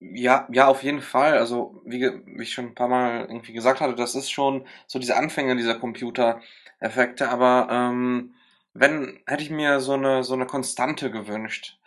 Ja, 0.00 0.48
ja, 0.52 0.68
auf 0.68 0.82
jeden 0.84 1.02
Fall. 1.02 1.38
Also, 1.38 1.82
wie, 1.84 1.98
ge- 1.98 2.22
wie 2.26 2.42
ich 2.44 2.52
schon 2.52 2.66
ein 2.66 2.74
paar 2.74 2.88
Mal 2.88 3.22
irgendwie 3.26 3.52
gesagt 3.52 3.80
hatte, 3.80 3.94
das 3.96 4.14
ist 4.14 4.30
schon 4.30 4.66
so 4.86 4.98
diese 4.98 5.16
Anfänge 5.16 5.56
dieser 5.56 5.76
Computereffekte, 5.76 7.28
aber 7.28 7.68
ähm, 7.70 8.34
wenn, 8.74 9.20
hätte 9.26 9.42
ich 9.42 9.50
mir 9.50 9.80
so 9.80 9.94
eine, 9.94 10.22
so 10.24 10.34
eine 10.34 10.46
Konstante 10.46 11.10
gewünscht. 11.10 11.78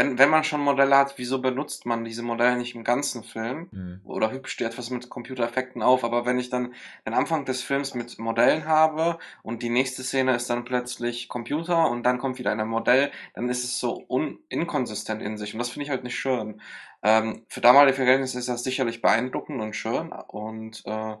Wenn, 0.00 0.18
wenn 0.18 0.30
man 0.30 0.44
schon 0.44 0.62
Modelle 0.62 0.96
hat, 0.96 1.18
wieso 1.18 1.42
benutzt 1.42 1.84
man 1.84 2.06
diese 2.06 2.22
Modelle 2.22 2.56
nicht 2.56 2.74
im 2.74 2.84
ganzen 2.84 3.22
Film? 3.22 3.68
Hm. 3.70 4.00
Oder 4.04 4.30
hübscht 4.30 4.62
etwas 4.62 4.88
mit 4.88 5.10
Computereffekten 5.10 5.82
auf, 5.82 6.04
aber 6.04 6.24
wenn 6.24 6.38
ich 6.38 6.48
dann 6.48 6.72
den 7.06 7.12
Anfang 7.12 7.44
des 7.44 7.60
Films 7.60 7.92
mit 7.92 8.18
Modellen 8.18 8.64
habe 8.64 9.18
und 9.42 9.62
die 9.62 9.68
nächste 9.68 10.02
Szene 10.02 10.34
ist 10.34 10.48
dann 10.48 10.64
plötzlich 10.64 11.28
Computer 11.28 11.90
und 11.90 12.04
dann 12.04 12.16
kommt 12.16 12.38
wieder 12.38 12.50
ein 12.50 12.66
Modell, 12.66 13.10
dann 13.34 13.50
ist 13.50 13.62
es 13.62 13.78
so 13.78 14.02
un 14.08 14.38
inkonsistent 14.48 15.20
in 15.20 15.36
sich 15.36 15.52
und 15.52 15.58
das 15.58 15.68
finde 15.68 15.84
ich 15.84 15.90
halt 15.90 16.02
nicht 16.02 16.18
schön. 16.18 16.62
Ähm, 17.02 17.44
für 17.48 17.60
damalige 17.60 17.96
Verhältnisse 17.96 18.38
ist 18.38 18.48
das 18.48 18.64
sicherlich 18.64 19.02
beeindruckend 19.02 19.60
und 19.60 19.76
schön 19.76 20.12
und 20.12 20.82
äh, 20.86 21.16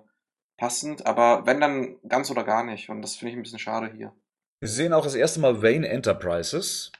passend, 0.56 1.04
aber 1.04 1.44
wenn 1.44 1.60
dann 1.60 1.96
ganz 2.08 2.30
oder 2.30 2.44
gar 2.44 2.64
nicht 2.64 2.88
und 2.88 3.02
das 3.02 3.16
finde 3.16 3.32
ich 3.32 3.36
ein 3.36 3.42
bisschen 3.42 3.58
schade 3.58 3.92
hier. 3.94 4.14
Wir 4.60 4.70
sehen 4.70 4.94
auch 4.94 5.04
das 5.04 5.16
erste 5.16 5.40
Mal 5.40 5.60
Wayne 5.60 5.86
Enterprises. 5.86 6.92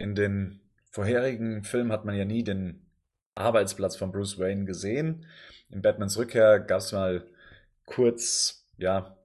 In 0.00 0.14
den 0.14 0.60
vorherigen 0.90 1.64
Filmen 1.64 1.92
hat 1.92 2.04
man 2.04 2.16
ja 2.16 2.24
nie 2.24 2.44
den 2.44 2.86
Arbeitsplatz 3.34 3.96
von 3.96 4.12
Bruce 4.12 4.38
Wayne 4.38 4.64
gesehen. 4.64 5.26
In 5.70 5.82
Batmans 5.82 6.18
Rückkehr 6.18 6.60
gab 6.60 6.78
es 6.78 6.92
mal 6.92 7.26
kurz, 7.84 8.66
ja, 8.76 9.16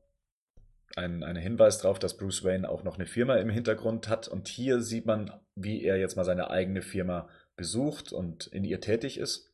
einen, 0.95 1.23
einen 1.23 1.41
Hinweis 1.41 1.79
darauf, 1.79 1.97
dass 1.99 2.17
Bruce 2.17 2.43
Wayne 2.43 2.69
auch 2.69 2.83
noch 2.83 2.95
eine 2.95 3.07
Firma 3.07 3.35
im 3.35 3.49
Hintergrund 3.49 4.07
hat. 4.07 4.27
Und 4.27 4.47
hier 4.47 4.81
sieht 4.81 5.05
man, 5.05 5.31
wie 5.55 5.83
er 5.83 5.97
jetzt 5.97 6.15
mal 6.15 6.23
seine 6.23 6.51
eigene 6.51 6.81
Firma 6.81 7.29
besucht 7.55 8.13
und 8.13 8.47
in 8.47 8.63
ihr 8.63 8.81
tätig 8.81 9.17
ist. 9.17 9.51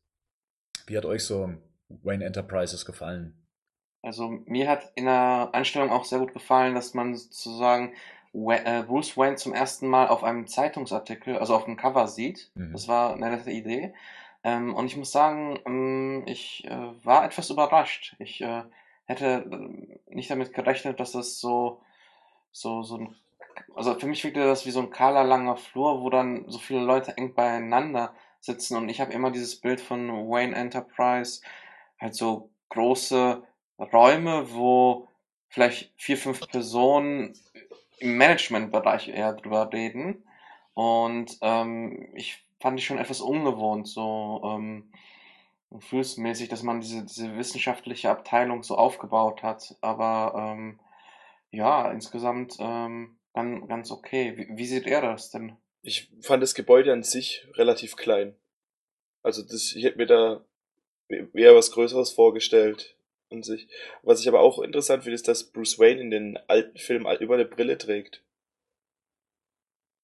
Wie 0.88 0.98
hat 0.98 1.06
euch 1.06 1.23
so 1.23 1.53
Wayne 1.88 2.26
Enterprises 2.26 2.86
gefallen? 2.86 3.36
Also 4.02 4.30
mir 4.45 4.69
hat 4.69 4.91
in 4.95 5.06
der 5.06 5.49
Einstellung 5.53 5.90
auch 5.90 6.06
sehr 6.06 6.19
gut 6.19 6.34
gefallen, 6.34 6.76
dass 6.76 6.94
man 6.94 7.15
sozusagen 7.15 7.94
Bruce 8.31 9.18
Wayne 9.18 9.35
zum 9.35 9.53
ersten 9.53 9.88
Mal 9.88 10.07
auf 10.07 10.23
einem 10.23 10.47
Zeitungsartikel, 10.47 11.38
also 11.38 11.56
auf 11.56 11.65
dem 11.65 11.77
Cover 11.77 12.07
sieht. 12.07 12.51
Mhm. 12.56 12.73
Das 12.73 12.88
war 12.88 13.14
eine 13.14 13.30
nette 13.30 13.51
Idee. 13.51 13.93
Ähm, 14.43 14.73
und 14.76 14.85
ich 14.85 14.95
muss 14.95 15.11
sagen, 15.11 15.60
ähm, 15.65 16.23
ich 16.26 16.65
äh, 16.65 17.06
war 17.06 17.26
etwas 17.26 17.49
überrascht. 17.49 18.15
Ich 18.19 18.41
äh, 18.41 18.64
hätte 19.06 19.45
äh, 19.51 20.15
nicht 20.15 20.30
damit 20.30 20.53
gerechnet, 20.53 20.99
dass 20.99 21.11
das 21.11 21.39
so, 21.39 21.81
so, 22.51 22.84
so 22.84 22.97
ein, 22.97 23.15
also 23.76 23.95
für 23.95 24.07
mich 24.07 24.23
wirkte 24.23 24.45
das 24.45 24.65
wie 24.65 24.72
so 24.72 24.80
ein 24.80 24.91
kahler 24.91 25.23
langer 25.23 25.57
Flur, 25.57 26.01
wo 26.01 26.10
dann 26.10 26.45
so 26.47 26.60
viele 26.60 26.81
Leute 26.81 27.18
eng 27.18 27.34
beieinander 27.34 28.14
sitzen. 28.39 28.77
Und 28.77 28.89
ich 28.89 29.01
habe 29.01 29.11
immer 29.11 29.31
dieses 29.31 29.60
Bild 29.60 29.81
von 29.81 30.07
Wayne 30.30 30.56
Enterprise, 30.56 31.41
halt 31.99 32.15
so 32.15 32.49
große 32.69 33.43
Räume, 33.77 34.53
wo 34.53 35.07
vielleicht 35.49 35.91
vier, 35.97 36.18
fünf 36.18 36.47
Personen 36.47 37.34
im 37.99 38.17
Managementbereich 38.17 39.09
eher 39.09 39.34
drüber 39.34 39.71
reden. 39.71 40.23
Und 40.73 41.38
ähm, 41.41 42.09
ich 42.15 42.45
fand 42.59 42.80
ich 42.80 42.85
schon 42.85 42.97
etwas 42.97 43.21
ungewohnt, 43.21 43.88
so 43.88 44.41
ähm, 44.43 44.91
gefühlsmäßig, 45.71 46.49
dass 46.49 46.63
man 46.63 46.81
diese, 46.81 47.05
diese 47.05 47.38
wissenschaftliche 47.38 48.09
Abteilung 48.09 48.63
so 48.63 48.77
aufgebaut 48.77 49.43
hat. 49.43 49.76
Aber 49.81 50.34
ähm, 50.35 50.80
ja, 51.51 51.91
insgesamt 51.91 52.57
ähm, 52.59 53.17
ganz, 53.34 53.67
ganz 53.67 53.91
okay. 53.91 54.38
Wie, 54.38 54.57
wie 54.57 54.65
sieht 54.65 54.88
er 54.88 55.01
das 55.01 55.31
denn? 55.31 55.55
Ich 55.81 56.11
fand 56.21 56.43
das 56.43 56.55
Gebäude 56.55 56.91
an 56.91 57.03
sich 57.03 57.47
relativ 57.55 57.95
klein. 57.95 58.35
Also 59.23 59.43
das, 59.43 59.73
ich 59.76 59.84
hätte 59.84 59.97
mir 59.97 60.07
da 60.07 60.45
eher 61.34 61.55
was 61.55 61.71
Größeres 61.71 62.11
vorgestellt 62.11 62.95
an 63.31 63.43
sich. 63.43 63.68
Was 64.03 64.22
ich 64.22 64.27
aber 64.27 64.41
auch 64.41 64.60
interessant 64.60 65.03
finde, 65.03 65.15
ist, 65.15 65.27
dass 65.27 65.51
Bruce 65.51 65.80
Wayne 65.80 66.01
in 66.01 66.11
den 66.11 66.38
alten 66.47 66.77
Filmen 66.77 67.06
immer 67.18 67.35
eine 67.35 67.45
Brille 67.45 67.77
trägt. 67.77 68.23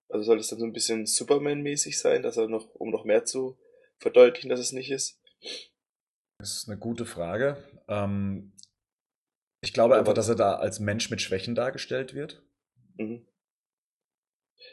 Also 0.09 0.23
soll 0.23 0.37
das 0.37 0.49
dann 0.49 0.59
so 0.59 0.65
ein 0.65 0.73
bisschen 0.73 1.05
Superman-mäßig 1.05 1.99
sein, 1.99 2.23
dass 2.23 2.37
er 2.37 2.47
noch, 2.47 2.73
um 2.75 2.91
noch 2.91 3.05
mehr 3.05 3.25
zu 3.25 3.57
verdeutlichen, 3.97 4.49
dass 4.49 4.59
es 4.59 4.71
nicht 4.71 4.91
ist? 4.91 5.19
Das 6.37 6.57
ist 6.57 6.69
eine 6.69 6.77
gute 6.77 7.05
Frage. 7.05 7.57
Ähm, 7.87 8.53
ich 9.61 9.73
glaube 9.73 9.97
einfach, 9.97 10.13
dass 10.13 10.29
er 10.29 10.35
da 10.35 10.55
als 10.55 10.79
Mensch 10.79 11.09
mit 11.09 11.21
Schwächen 11.21 11.55
dargestellt 11.55 12.13
wird. 12.13 12.43
Mhm. 12.97 13.25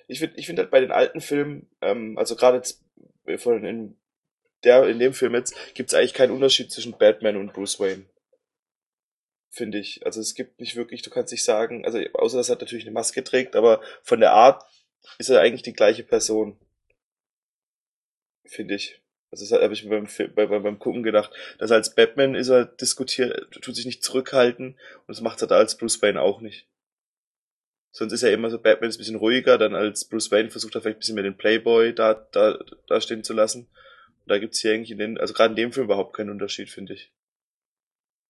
Ich 0.07 0.19
finde 0.19 0.39
ich 0.39 0.47
find 0.47 0.59
halt 0.59 0.71
bei 0.71 0.81
den 0.81 0.93
alten 0.93 1.21
Filmen, 1.21 1.71
ähm, 1.81 2.19
also 2.19 2.37
gerade 2.37 2.63
von 3.39 3.65
in 3.65 3.97
der, 4.65 4.87
in 4.87 4.99
dem 4.99 5.15
Film 5.15 5.35
jetzt, 5.35 5.55
gibt 5.75 5.91
es 5.91 5.95
eigentlich 5.95 6.15
keinen 6.15 6.33
Unterschied 6.33 6.71
zwischen 6.71 6.97
Batman 6.99 7.37
und 7.37 7.53
Bruce 7.53 7.81
Wayne 7.81 8.05
finde 9.53 9.79
ich. 9.79 10.05
Also 10.05 10.21
es 10.21 10.35
gibt 10.35 10.59
nicht 10.59 10.75
wirklich, 10.75 11.03
du 11.03 11.11
kannst 11.11 11.31
nicht 11.31 11.45
sagen, 11.45 11.85
also 11.85 12.01
außer 12.15 12.39
dass 12.39 12.49
er 12.49 12.57
natürlich 12.57 12.85
eine 12.85 12.95
Maske 12.95 13.23
trägt, 13.23 13.55
aber 13.55 13.81
von 14.03 14.19
der 14.19 14.33
Art 14.33 14.65
ist 15.19 15.29
er 15.29 15.41
eigentlich 15.41 15.63
die 15.63 15.75
gleiche 15.75 16.03
Person. 16.03 16.59
Finde 18.47 18.75
ich. 18.75 19.01
Also 19.31 19.45
das 19.45 19.63
habe 19.63 19.73
ich 19.73 19.85
mir 19.85 20.01
beim, 20.01 20.09
beim, 20.35 20.63
beim 20.63 20.79
Gucken 20.79 21.03
gedacht. 21.03 21.33
Dass 21.59 21.71
als 21.71 21.95
Batman 21.95 22.35
ist 22.35 22.49
er 22.49 22.65
diskutiert, 22.65 23.51
tut 23.63 23.77
sich 23.77 23.87
nicht 23.87 24.03
zurückhalten 24.03 24.79
und 25.07 25.09
das 25.09 25.21
macht 25.21 25.41
er 25.43 25.49
da 25.49 25.57
als 25.57 25.77
Bruce 25.77 26.03
Wayne 26.03 26.21
auch 26.21 26.41
nicht. 26.41 26.67
Sonst 27.91 28.15
ist 28.15 28.23
er 28.23 28.33
immer 28.33 28.49
so, 28.49 28.59
Batman 28.59 28.89
ist 28.89 28.97
ein 28.97 28.99
bisschen 29.01 29.17
ruhiger, 29.17 29.59
dann 29.59 29.75
als 29.75 30.07
Bruce 30.07 30.31
Wayne 30.31 30.51
versucht 30.51 30.75
er 30.75 30.81
vielleicht 30.81 30.97
ein 30.97 31.01
bisschen 31.01 31.15
mehr 31.15 31.25
den 31.25 31.37
Playboy 31.37 31.95
da, 31.95 32.15
da, 32.15 32.59
da 32.87 33.01
stehen 33.03 33.23
zu 33.23 33.35
lassen. 33.35 33.69
Und 34.21 34.31
da 34.31 34.39
gibt's 34.39 34.61
hier 34.61 34.73
eigentlich 34.73 34.93
in 34.93 34.99
den, 34.99 35.19
also 35.19 35.35
gerade 35.35 35.53
in 35.53 35.57
dem 35.57 35.73
Film 35.73 35.85
überhaupt 35.85 36.17
keinen 36.17 36.31
Unterschied, 36.31 36.71
finde 36.71 36.95
ich. 36.95 37.13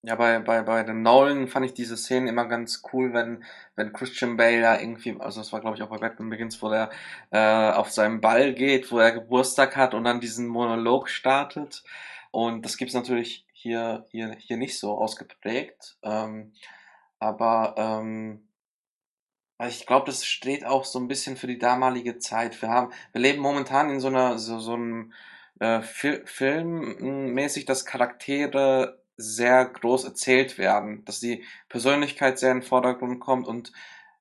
Ja, 0.04 0.16
bei, 0.16 0.36
bei, 0.40 0.62
bei 0.62 0.82
den 0.82 1.02
Nolan 1.02 1.46
fand 1.46 1.64
ich 1.64 1.74
diese 1.74 1.96
Szenen 1.96 2.26
immer 2.26 2.46
ganz 2.46 2.82
cool, 2.92 3.12
wenn, 3.12 3.44
wenn 3.76 3.92
Christian 3.92 4.36
Bale 4.36 4.60
da 4.60 4.80
irgendwie, 4.80 5.16
also 5.20 5.40
das 5.40 5.52
war 5.52 5.60
glaube 5.60 5.76
ich 5.76 5.82
auch 5.82 5.90
bei 5.90 5.98
Batman 5.98 6.28
Begins, 6.28 6.60
wo 6.60 6.68
der 6.70 6.90
äh, 7.30 7.70
auf 7.70 7.90
seinem 7.92 8.20
Ball 8.20 8.52
geht, 8.52 8.90
wo 8.90 8.98
er 8.98 9.12
Geburtstag 9.12 9.76
hat 9.76 9.94
und 9.94 10.02
dann 10.02 10.20
diesen 10.20 10.48
Monolog 10.48 11.08
startet. 11.08 11.84
Und 12.32 12.64
das 12.64 12.76
gibt's 12.78 12.94
natürlich 12.94 13.46
hier, 13.52 14.06
hier, 14.10 14.34
hier 14.40 14.56
nicht 14.56 14.78
so 14.78 14.92
ausgeprägt. 14.98 15.96
Ähm, 16.02 16.52
aber 17.20 17.74
ähm, 17.78 18.48
ich 19.68 19.86
glaube, 19.86 20.06
das 20.06 20.24
steht 20.24 20.64
auch 20.64 20.84
so 20.84 20.98
ein 20.98 21.08
bisschen 21.08 21.36
für 21.36 21.46
die 21.46 21.58
damalige 21.58 22.18
Zeit. 22.18 22.60
Wir 22.60 22.70
haben, 22.70 22.92
wir 23.12 23.20
leben 23.20 23.40
momentan 23.40 23.90
in 23.90 24.00
so 24.00 24.08
einer, 24.08 24.38
so, 24.38 24.58
so 24.58 24.74
einem 24.74 25.12
äh, 25.60 25.82
Fil 25.82 26.22
Filmmäßig, 26.26 27.66
dass 27.66 27.86
Charaktere 27.86 29.01
sehr 29.22 29.64
groß 29.66 30.04
erzählt 30.04 30.58
werden, 30.58 31.04
dass 31.04 31.20
die 31.20 31.44
Persönlichkeit 31.68 32.38
sehr 32.38 32.52
in 32.52 32.60
den 32.60 32.66
Vordergrund 32.66 33.20
kommt 33.20 33.46
und 33.46 33.72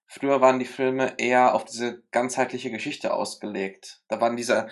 früher 0.07 0.41
waren 0.41 0.59
die 0.59 0.65
Filme 0.65 1.15
eher 1.17 1.55
auf 1.55 1.65
diese 1.65 2.03
ganzheitliche 2.11 2.71
Geschichte 2.71 3.13
ausgelegt. 3.13 4.01
Da 4.07 4.21
waren 4.21 4.37
diese, 4.37 4.67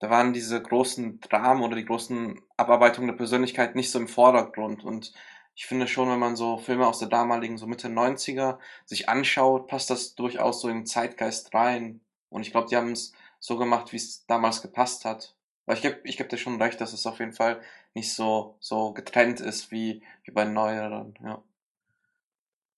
da 0.00 0.10
waren 0.10 0.32
diese 0.32 0.62
großen 0.62 1.20
Dramen 1.20 1.62
oder 1.62 1.76
die 1.76 1.84
großen 1.84 2.40
Abarbeitungen 2.56 3.08
der 3.08 3.16
Persönlichkeit 3.16 3.74
nicht 3.76 3.90
so 3.90 3.98
im 3.98 4.08
Vordergrund 4.08 4.84
und 4.84 5.12
ich 5.56 5.66
finde 5.66 5.88
schon, 5.88 6.10
wenn 6.10 6.18
man 6.18 6.36
so 6.36 6.58
Filme 6.58 6.86
aus 6.86 6.98
der 6.98 7.08
damaligen, 7.08 7.56
so 7.56 7.66
Mitte 7.66 7.88
90er 7.88 8.58
sich 8.84 9.08
anschaut, 9.08 9.68
passt 9.68 9.88
das 9.88 10.14
durchaus 10.14 10.60
so 10.60 10.68
den 10.68 10.84
Zeitgeist 10.84 11.54
rein. 11.54 12.02
Und 12.28 12.42
ich 12.42 12.52
glaube, 12.52 12.68
die 12.68 12.76
haben 12.76 12.92
es 12.92 13.12
so 13.40 13.56
gemacht, 13.56 13.90
wie 13.92 13.96
es 13.96 14.26
damals 14.26 14.60
gepasst 14.60 15.06
hat. 15.06 15.34
Aber 15.64 15.74
ich 15.74 15.80
gebe 15.82 15.98
ich 16.04 16.18
geb 16.18 16.28
dir 16.28 16.36
schon 16.36 16.60
recht, 16.60 16.78
dass 16.80 16.92
es 16.92 17.06
auf 17.06 17.20
jeden 17.20 17.32
Fall 17.32 17.62
nicht 17.96 18.14
so, 18.14 18.56
so 18.60 18.92
getrennt 18.92 19.40
ist 19.40 19.72
wie, 19.72 20.02
wie 20.24 20.30
bei 20.30 20.44
neueren, 20.44 21.14
ja. 21.24 21.42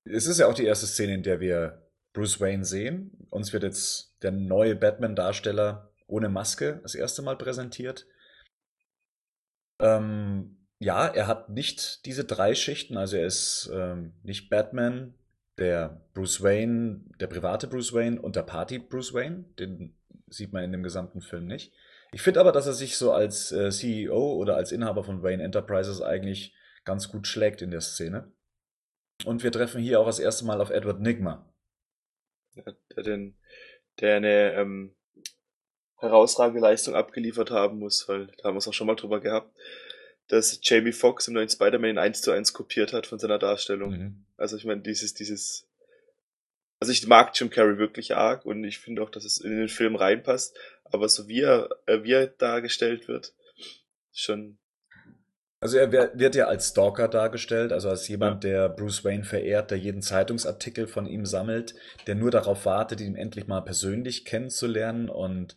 Es 0.05 0.27
ist 0.27 0.39
ja 0.39 0.47
auch 0.47 0.55
die 0.55 0.65
erste 0.65 0.87
Szene, 0.87 1.13
in 1.13 1.23
der 1.25 1.41
wir 1.41 1.83
Bruce 2.15 2.41
Wayne 2.41 2.65
sehen. 2.65 3.27
Uns 3.29 3.53
wird 3.53 3.65
jetzt 3.65 4.17
der 4.23 4.31
neue 4.31 4.77
Batman-Darsteller 4.77 5.91
ohne 6.07 6.29
Maske 6.31 6.79
das 6.83 6.95
erste 6.95 7.21
Mal 7.21 7.37
präsentiert. 7.37 8.07
Ähm, 9.81 10.57
ja, 10.79 11.07
er 11.09 11.27
hat 11.27 11.51
nicht 11.51 12.07
diese 12.07 12.25
drei 12.25 12.55
Schichten, 12.55 12.97
also 12.97 13.17
er 13.17 13.27
ist 13.27 13.71
ähm, 13.75 14.15
nicht 14.23 14.49
Batman, 14.49 15.15
der 15.59 16.01
Bruce 16.15 16.43
Wayne, 16.43 17.01
der 17.21 17.27
private 17.27 17.67
Bruce 17.67 17.93
Wayne 17.93 18.23
und 18.23 18.37
der 18.37 18.45
Party 18.45 18.79
Bruce 18.79 19.13
Wayne. 19.13 19.45
Den 19.59 19.97
sieht 20.29 20.53
man 20.53 20.63
in 20.63 20.71
dem 20.71 20.85
gesamten 20.85 21.21
Film 21.21 21.47
nicht. 21.47 21.73
Ich 22.13 22.23
finde 22.23 22.41
aber, 22.41 22.53
dass 22.53 22.67
er 22.67 22.73
sich 22.73 22.97
so 22.97 23.13
als 23.13 23.53
äh, 23.53 23.71
CEO 23.71 24.35
oder 24.35 24.57
als 24.57 24.73
Inhaber 24.73 25.05
von 25.05 25.23
Wayne 25.23 25.43
Enterprises 25.43 26.01
eigentlich 26.01 26.55
ganz 26.85 27.09
gut 27.09 27.27
schlägt 27.27 27.61
in 27.61 27.71
der 27.71 27.83
Szene. 27.83 28.33
Und 29.25 29.43
wir 29.43 29.53
treffen 29.53 29.81
hier 29.81 30.01
auch 30.01 30.07
das 30.07 30.19
erste 30.19 30.45
Mal 30.45 30.61
auf 30.61 30.71
Edward 30.71 31.01
Nigma. 31.01 31.53
Ja, 32.55 32.73
der, 32.97 33.03
den, 33.03 33.37
der 34.01 34.17
eine 34.17 34.53
ähm, 34.55 34.95
herausragende 35.99 36.61
Leistung 36.61 36.95
abgeliefert 36.95 37.51
haben 37.51 37.79
muss, 37.79 38.09
weil 38.09 38.29
da 38.39 38.45
haben 38.45 38.55
wir 38.55 38.59
es 38.59 38.69
auch 38.69 38.75
schon 38.75 38.87
mal 38.87 38.97
drüber 38.97 39.21
gehabt, 39.21 39.55
dass 40.29 40.61
Jamie 40.63 40.93
Foxx 40.93 41.29
im 41.29 41.35
neuen 41.35 41.49
Spider-Man 41.49 41.91
in 41.91 41.99
1 41.99 42.23
zu 42.23 42.31
1 42.31 42.53
kopiert 42.53 42.93
hat 42.93 43.07
von 43.07 43.19
seiner 43.19 43.39
Darstellung. 43.39 43.91
Mhm. 43.91 44.25
Also 44.37 44.57
ich 44.57 44.65
meine, 44.65 44.81
dieses, 44.81 45.15
dieses 45.15 45.69
also 46.81 46.93
ich 46.93 47.07
mag 47.07 47.33
Jim 47.35 47.51
Carrey 47.51 47.79
wirklich 47.79 48.15
arg 48.15 48.47
und 48.47 48.63
ich 48.65 48.79
finde 48.79 49.03
auch, 49.03 49.11
dass 49.11 49.25
es 49.25 49.39
in 49.39 49.57
den 49.57 49.69
Film 49.69 49.97
reinpasst. 49.97 50.57
Aber 50.91 51.09
so 51.09 51.29
wie 51.29 51.43
er, 51.43 51.69
äh, 51.87 52.03
wie 52.03 52.13
er 52.13 52.27
dargestellt 52.27 53.09
wird, 53.09 53.35
schon. 54.13 54.59
Also 55.61 55.77
er 55.77 55.91
wird 55.93 56.37
ja 56.37 56.47
als 56.47 56.69
Stalker 56.69 57.09
dargestellt, 57.09 57.73
also 57.73 57.89
als 57.89 58.07
jemand, 58.07 58.45
der 58.45 58.69
Bruce 58.69 59.05
Wayne 59.05 59.25
verehrt, 59.25 59.73
der 59.73 59.79
jeden 59.79 60.03
Zeitungsartikel 60.03 60.87
von 60.87 61.07
ihm 61.07 61.27
sammelt, 61.27 61.75
der 62.07 62.15
nur 62.15 62.31
darauf 62.31 62.65
wartet, 62.65 63.01
ihn 63.01 63.17
endlich 63.17 63.49
mal 63.49 63.63
persönlich 63.63 64.25
kennenzulernen 64.25 65.09
und 65.09 65.57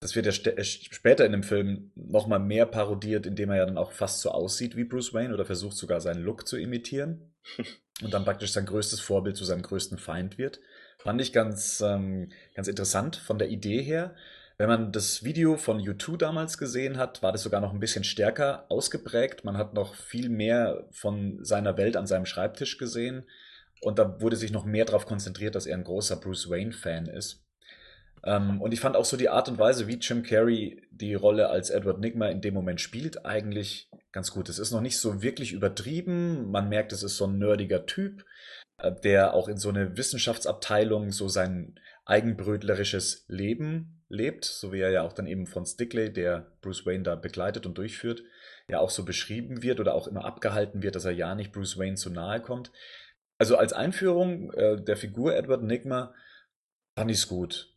das 0.00 0.14
wird 0.14 0.26
ja 0.26 0.52
äh, 0.52 0.64
später 0.64 1.24
in 1.24 1.32
dem 1.32 1.42
Film 1.42 1.90
nochmal 1.94 2.38
mehr 2.38 2.66
parodiert, 2.66 3.26
indem 3.26 3.50
er 3.50 3.56
ja 3.56 3.66
dann 3.66 3.78
auch 3.78 3.92
fast 3.92 4.20
so 4.20 4.30
aussieht 4.30 4.76
wie 4.76 4.84
Bruce 4.84 5.14
Wayne 5.14 5.32
oder 5.32 5.44
versucht 5.44 5.76
sogar 5.76 6.00
seinen 6.00 6.22
Look 6.22 6.46
zu 6.46 6.56
imitieren 6.58 7.34
und 8.02 8.12
dann 8.12 8.24
praktisch 8.24 8.52
sein 8.52 8.66
größtes 8.66 9.00
Vorbild 9.00 9.36
zu 9.36 9.44
seinem 9.44 9.62
größten 9.62 9.98
Feind 9.98 10.38
wird. 10.38 10.60
Fand 10.98 11.20
ich 11.20 11.32
ganz, 11.32 11.80
ähm, 11.80 12.30
ganz 12.54 12.68
interessant 12.68 13.16
von 13.16 13.38
der 13.38 13.48
Idee 13.48 13.82
her. 13.82 14.14
Wenn 14.58 14.68
man 14.68 14.90
das 14.90 15.22
Video 15.22 15.58
von 15.58 15.80
U2 15.80 16.16
damals 16.16 16.56
gesehen 16.56 16.96
hat, 16.96 17.22
war 17.22 17.32
das 17.32 17.42
sogar 17.42 17.60
noch 17.60 17.74
ein 17.74 17.80
bisschen 17.80 18.04
stärker 18.04 18.64
ausgeprägt. 18.70 19.44
Man 19.44 19.58
hat 19.58 19.74
noch 19.74 19.94
viel 19.94 20.30
mehr 20.30 20.88
von 20.92 21.44
seiner 21.44 21.76
Welt 21.76 21.96
an 21.96 22.06
seinem 22.06 22.24
Schreibtisch 22.24 22.78
gesehen. 22.78 23.26
Und 23.82 23.98
da 23.98 24.18
wurde 24.22 24.36
sich 24.36 24.52
noch 24.52 24.64
mehr 24.64 24.86
darauf 24.86 25.04
konzentriert, 25.04 25.54
dass 25.54 25.66
er 25.66 25.76
ein 25.76 25.84
großer 25.84 26.16
Bruce 26.16 26.48
Wayne-Fan 26.48 27.06
ist. 27.06 27.44
Ähm, 28.24 28.62
und 28.62 28.72
ich 28.72 28.80
fand 28.80 28.96
auch 28.96 29.04
so 29.04 29.18
die 29.18 29.28
Art 29.28 29.50
und 29.50 29.58
Weise, 29.58 29.88
wie 29.88 29.98
Jim 29.98 30.22
Carrey 30.22 30.82
die 30.90 31.14
Rolle 31.14 31.50
als 31.50 31.68
Edward 31.68 32.00
Nigma 32.00 32.28
in 32.28 32.40
dem 32.40 32.54
Moment 32.54 32.80
spielt, 32.80 33.26
eigentlich 33.26 33.90
ganz 34.10 34.30
gut. 34.30 34.48
Es 34.48 34.58
ist 34.58 34.72
noch 34.72 34.80
nicht 34.80 34.96
so 34.96 35.22
wirklich 35.22 35.52
übertrieben. 35.52 36.50
Man 36.50 36.70
merkt, 36.70 36.92
es 36.92 37.02
ist 37.02 37.18
so 37.18 37.26
ein 37.26 37.36
nerdiger 37.36 37.84
Typ, 37.84 38.24
äh, 38.78 38.90
der 39.04 39.34
auch 39.34 39.48
in 39.48 39.58
so 39.58 39.68
eine 39.68 39.98
Wissenschaftsabteilung 39.98 41.10
so 41.12 41.28
sein 41.28 41.78
eigenbrötlerisches 42.06 43.26
Leben 43.28 43.95
lebt, 44.08 44.44
so 44.44 44.72
wie 44.72 44.80
er 44.80 44.90
ja 44.90 45.02
auch 45.02 45.12
dann 45.12 45.26
eben 45.26 45.46
von 45.46 45.66
Stickley, 45.66 46.12
der 46.12 46.52
Bruce 46.60 46.86
Wayne 46.86 47.02
da 47.02 47.16
begleitet 47.16 47.66
und 47.66 47.76
durchführt, 47.76 48.22
ja 48.68 48.78
auch 48.78 48.90
so 48.90 49.04
beschrieben 49.04 49.62
wird 49.62 49.80
oder 49.80 49.94
auch 49.94 50.06
immer 50.06 50.24
abgehalten 50.24 50.82
wird, 50.82 50.96
dass 50.96 51.04
er 51.04 51.12
ja 51.12 51.34
nicht 51.34 51.52
Bruce 51.52 51.78
Wayne 51.78 51.96
zu 51.96 52.10
nahe 52.10 52.40
kommt. 52.40 52.72
Also 53.38 53.56
als 53.56 53.72
Einführung 53.72 54.52
äh, 54.52 54.80
der 54.80 54.96
Figur 54.96 55.34
Edward 55.34 55.62
Nigma 55.62 56.14
fand 56.96 57.10
ich 57.10 57.18
es 57.18 57.28
gut. 57.28 57.72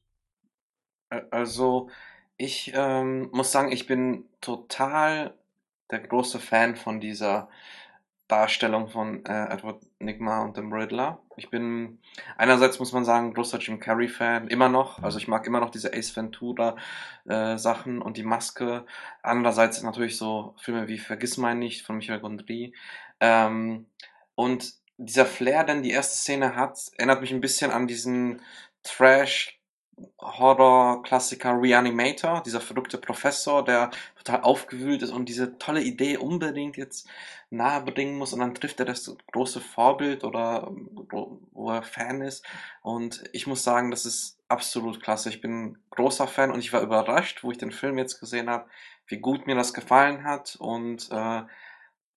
Also, 1.32 1.90
ich 2.38 2.72
ähm, 2.76 3.30
muss 3.32 3.52
sagen, 3.52 3.72
ich 3.72 3.88
bin 3.88 4.26
total 4.42 5.34
der 5.92 6.00
große 6.00 6.40
Fan 6.40 6.76
von 6.76 7.00
dieser 7.00 7.50
Darstellung 8.30 8.88
von 8.90 9.26
äh, 9.26 9.46
Edward 9.52 9.82
Nigma 10.00 10.44
und 10.44 10.56
dem 10.56 10.72
Riddler. 10.72 11.20
Ich 11.36 11.50
bin 11.50 12.00
einerseits 12.38 12.80
muss 12.80 12.94
man 12.94 13.04
sagen 13.04 13.34
großer 13.34 13.58
Jim 13.58 13.80
Carrey 13.80 14.08
Fan 14.08 14.48
immer 14.48 14.70
noch. 14.70 15.02
Also 15.02 15.18
ich 15.18 15.28
mag 15.28 15.46
immer 15.48 15.60
noch 15.60 15.72
diese 15.72 15.94
Ace 15.94 16.16
Ventura 16.16 16.78
äh, 17.26 17.58
Sachen 17.58 18.02
und 18.02 18.18
die 18.18 18.24
Maske. 18.24 18.86
Andererseits 19.24 19.82
natürlich 19.82 20.16
so 20.16 20.54
Filme 20.58 20.88
wie 20.88 21.00
Vergiss 21.00 21.38
mein 21.38 21.60
nicht 21.60 21.86
von 21.86 21.98
Michael 21.98 22.20
Gondry. 22.20 22.74
Ähm, 23.20 23.88
und 24.36 24.74
dieser 24.98 25.26
Flair, 25.26 25.64
den 25.64 25.82
die 25.82 25.92
erste 25.92 26.16
Szene 26.16 26.56
hat, 26.56 26.80
erinnert 26.98 27.22
mich 27.22 27.32
ein 27.32 27.42
bisschen 27.42 27.72
an 27.72 27.88
diesen 27.88 28.42
Trash 28.84 29.59
Horror-Klassiker 30.20 31.62
Reanimator, 31.62 32.42
dieser 32.44 32.62
verrückte 32.62 32.98
Professor, 32.98 33.64
der 33.64 33.92
total 34.18 34.42
aufgewühlt 34.42 35.02
ist 35.02 35.12
und 35.12 35.28
diese 35.28 35.58
tolle 35.58 35.82
Idee 35.82 36.18
unbedingt 36.18 36.78
jetzt 36.78 37.08
nahebringen 37.50 38.18
muss 38.18 38.34
und 38.34 38.40
dann 38.40 38.54
trifft 38.54 38.80
er 38.80 38.86
das 38.86 39.16
große 39.32 39.60
Vorbild 39.60 40.24
oder 40.24 40.72
wo 40.72 41.72
er 41.72 41.84
Fan 41.84 42.22
ist 42.22 42.46
und 42.82 43.24
ich 43.34 43.48
muss 43.48 43.64
sagen, 43.64 43.92
das 43.92 44.06
ist 44.06 44.40
absolut 44.48 45.02
klasse. 45.02 45.30
Ich 45.30 45.42
bin 45.42 45.78
großer 45.92 46.28
Fan 46.28 46.52
und 46.52 46.60
ich 46.60 46.74
war 46.74 46.82
überrascht, 46.82 47.44
wo 47.44 47.52
ich 47.52 47.58
den 47.58 47.72
Film 47.72 47.98
jetzt 47.98 48.20
gesehen 48.20 48.50
habe, 48.50 48.70
wie 49.08 49.18
gut 49.18 49.48
mir 49.48 49.56
das 49.56 49.74
gefallen 49.74 50.24
hat 50.24 50.58
und 50.60 51.10
äh, 51.12 51.42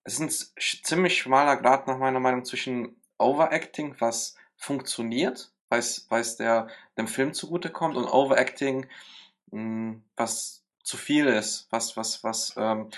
es 0.04 0.18
ist 0.18 0.56
ein 0.56 0.82
ziemlich 0.84 1.18
schmaler 1.18 1.56
Grad 1.56 1.86
nach 1.86 1.98
meiner 1.98 2.20
Meinung 2.20 2.44
zwischen 2.44 2.96
Overacting, 3.18 3.94
was 4.00 4.36
funktioniert 4.56 5.51
weil 5.72 6.20
es 6.20 6.36
der 6.36 6.68
dem 6.96 7.08
Film 7.08 7.32
zugutekommt 7.32 7.96
und 7.96 8.06
Overacting, 8.06 8.86
mh, 9.50 9.58
hm, 9.58 10.04
was 10.16 10.62
zu 10.82 10.96
viel 10.96 11.26
ist, 11.26 11.68
was, 11.70 11.96
was, 11.96 12.24
was 12.24 12.54
ähm, 12.56 12.90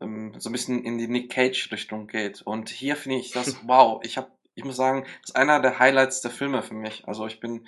ähm, 0.00 0.34
so 0.38 0.48
ein 0.48 0.52
bisschen 0.52 0.84
in 0.84 0.98
die 0.98 1.08
Nick 1.08 1.30
Cage-Richtung 1.30 2.06
geht. 2.06 2.42
Und 2.42 2.68
hier 2.68 2.96
finde 2.96 3.18
ich 3.18 3.32
das, 3.32 3.56
wow, 3.66 4.00
ich 4.04 4.16
habe, 4.16 4.30
ich 4.54 4.64
muss 4.64 4.76
sagen, 4.76 5.04
das 5.22 5.30
ist 5.30 5.36
einer 5.36 5.60
der 5.60 5.78
Highlights 5.78 6.20
der 6.20 6.30
Filme 6.30 6.62
für 6.62 6.74
mich. 6.74 7.06
Also 7.06 7.26
ich 7.26 7.40
bin 7.40 7.66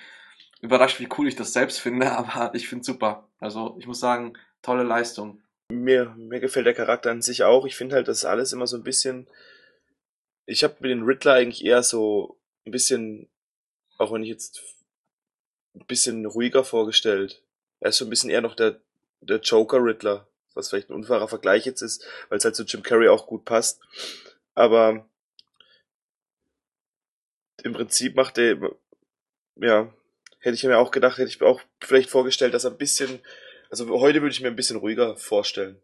überrascht, 0.60 1.00
wie 1.00 1.08
cool 1.18 1.28
ich 1.28 1.36
das 1.36 1.52
selbst 1.52 1.80
finde, 1.80 2.12
aber 2.16 2.54
ich 2.54 2.68
finde 2.68 2.84
super. 2.84 3.28
Also 3.38 3.76
ich 3.78 3.86
muss 3.86 4.00
sagen, 4.00 4.34
tolle 4.62 4.84
Leistung. 4.84 5.40
Mir, 5.70 6.14
mir 6.16 6.40
gefällt 6.40 6.66
der 6.66 6.74
Charakter 6.74 7.10
an 7.10 7.22
sich 7.22 7.44
auch. 7.44 7.64
Ich 7.64 7.76
finde 7.76 7.96
halt, 7.96 8.08
das 8.08 8.24
alles 8.24 8.52
immer 8.52 8.66
so 8.66 8.76
ein 8.76 8.82
bisschen. 8.82 9.26
Ich 10.44 10.64
habe 10.64 10.76
mir 10.80 10.88
den 10.88 11.04
Riddler 11.04 11.34
eigentlich 11.34 11.64
eher 11.64 11.82
so 11.82 12.38
ein 12.66 12.72
bisschen 12.72 13.28
auch 14.02 14.12
wenn 14.12 14.22
ich 14.22 14.28
jetzt 14.28 14.62
ein 15.74 15.86
bisschen 15.86 16.26
ruhiger 16.26 16.64
vorgestellt. 16.64 17.42
Er 17.80 17.90
ist 17.90 17.98
so 17.98 18.04
ein 18.04 18.10
bisschen 18.10 18.30
eher 18.30 18.40
noch 18.40 18.54
der, 18.54 18.80
der 19.20 19.38
Joker-Riddler, 19.38 20.26
was 20.54 20.68
vielleicht 20.68 20.90
ein 20.90 20.94
unfairer 20.94 21.28
Vergleich 21.28 21.64
jetzt 21.64 21.82
ist, 21.82 22.06
weil 22.28 22.38
es 22.38 22.44
halt 22.44 22.56
zu 22.56 22.64
Jim 22.64 22.82
Carrey 22.82 23.08
auch 23.08 23.26
gut 23.26 23.44
passt. 23.44 23.80
Aber 24.54 25.06
im 27.62 27.72
Prinzip 27.72 28.16
macht 28.16 28.38
er, 28.38 28.58
ja, 29.56 29.92
hätte 30.38 30.54
ich 30.54 30.64
mir 30.64 30.78
auch 30.78 30.90
gedacht, 30.90 31.18
hätte 31.18 31.28
ich 31.28 31.40
mir 31.40 31.46
auch 31.46 31.62
vielleicht 31.80 32.10
vorgestellt, 32.10 32.54
dass 32.54 32.64
er 32.64 32.72
ein 32.72 32.78
bisschen, 32.78 33.20
also 33.70 33.88
heute 34.00 34.20
würde 34.20 34.32
ich 34.32 34.40
mir 34.40 34.48
ein 34.48 34.56
bisschen 34.56 34.76
ruhiger 34.76 35.16
vorstellen. 35.16 35.80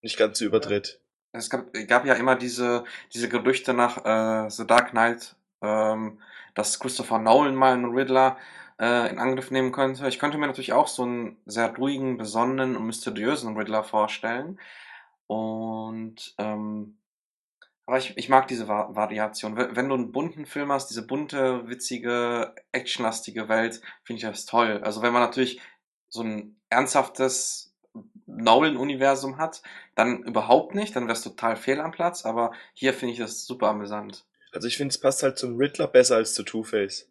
Nicht 0.00 0.16
ganz 0.16 0.38
so 0.38 0.44
überdreht. 0.44 1.00
Es 1.32 1.50
gab, 1.50 1.72
gab 1.86 2.06
ja 2.06 2.14
immer 2.14 2.36
diese, 2.36 2.84
diese 3.12 3.28
Gerüchte 3.28 3.74
nach 3.74 3.98
äh, 4.46 4.50
The 4.50 4.66
Dark 4.66 4.90
Knight, 4.90 5.36
ähm, 5.62 6.20
dass 6.54 6.80
Christopher 6.80 7.18
Nolan 7.18 7.54
mal 7.54 7.72
einen 7.72 7.94
Riddler 7.94 8.36
äh, 8.80 9.10
in 9.10 9.18
Angriff 9.18 9.50
nehmen 9.50 9.72
könnte. 9.72 10.08
Ich 10.08 10.18
könnte 10.18 10.38
mir 10.38 10.46
natürlich 10.46 10.72
auch 10.72 10.88
so 10.88 11.04
einen 11.04 11.36
sehr 11.46 11.74
ruhigen, 11.76 12.16
besonnenen 12.16 12.76
und 12.76 12.86
mysteriösen 12.86 13.56
Riddler 13.56 13.84
vorstellen. 13.84 14.58
Und 15.26 16.34
ähm, 16.38 16.98
aber 17.86 17.98
ich, 17.98 18.16
ich 18.18 18.28
mag 18.28 18.48
diese 18.48 18.68
Va 18.68 18.94
Variation. 18.94 19.56
Wenn 19.56 19.88
du 19.88 19.94
einen 19.94 20.12
bunten 20.12 20.44
Film 20.44 20.70
hast, 20.70 20.90
diese 20.90 21.06
bunte, 21.06 21.68
witzige, 21.68 22.54
actionlastige 22.70 23.48
Welt, 23.48 23.80
finde 24.04 24.18
ich 24.18 24.28
das 24.28 24.44
toll. 24.44 24.82
Also 24.84 25.00
wenn 25.00 25.14
man 25.14 25.22
natürlich 25.22 25.58
so 26.10 26.22
ein 26.22 26.60
ernsthaftes 26.68 27.74
Nolan-Universum 28.26 29.38
hat, 29.38 29.62
dann 29.94 30.22
überhaupt 30.24 30.74
nicht, 30.74 30.94
dann 30.96 31.04
wäre 31.04 31.14
es 31.14 31.22
total 31.22 31.56
fehl 31.56 31.80
am 31.80 31.92
Platz, 31.92 32.26
aber 32.26 32.52
hier 32.74 32.92
finde 32.92 33.12
ich 33.14 33.20
das 33.20 33.46
super 33.46 33.68
amüsant. 33.68 34.26
Also 34.52 34.68
ich 34.68 34.76
finde, 34.76 34.92
es 34.92 34.98
passt 34.98 35.22
halt 35.22 35.38
zum 35.38 35.56
Riddler 35.56 35.88
besser 35.88 36.16
als 36.16 36.34
zu 36.34 36.42
Two-Face. 36.42 37.10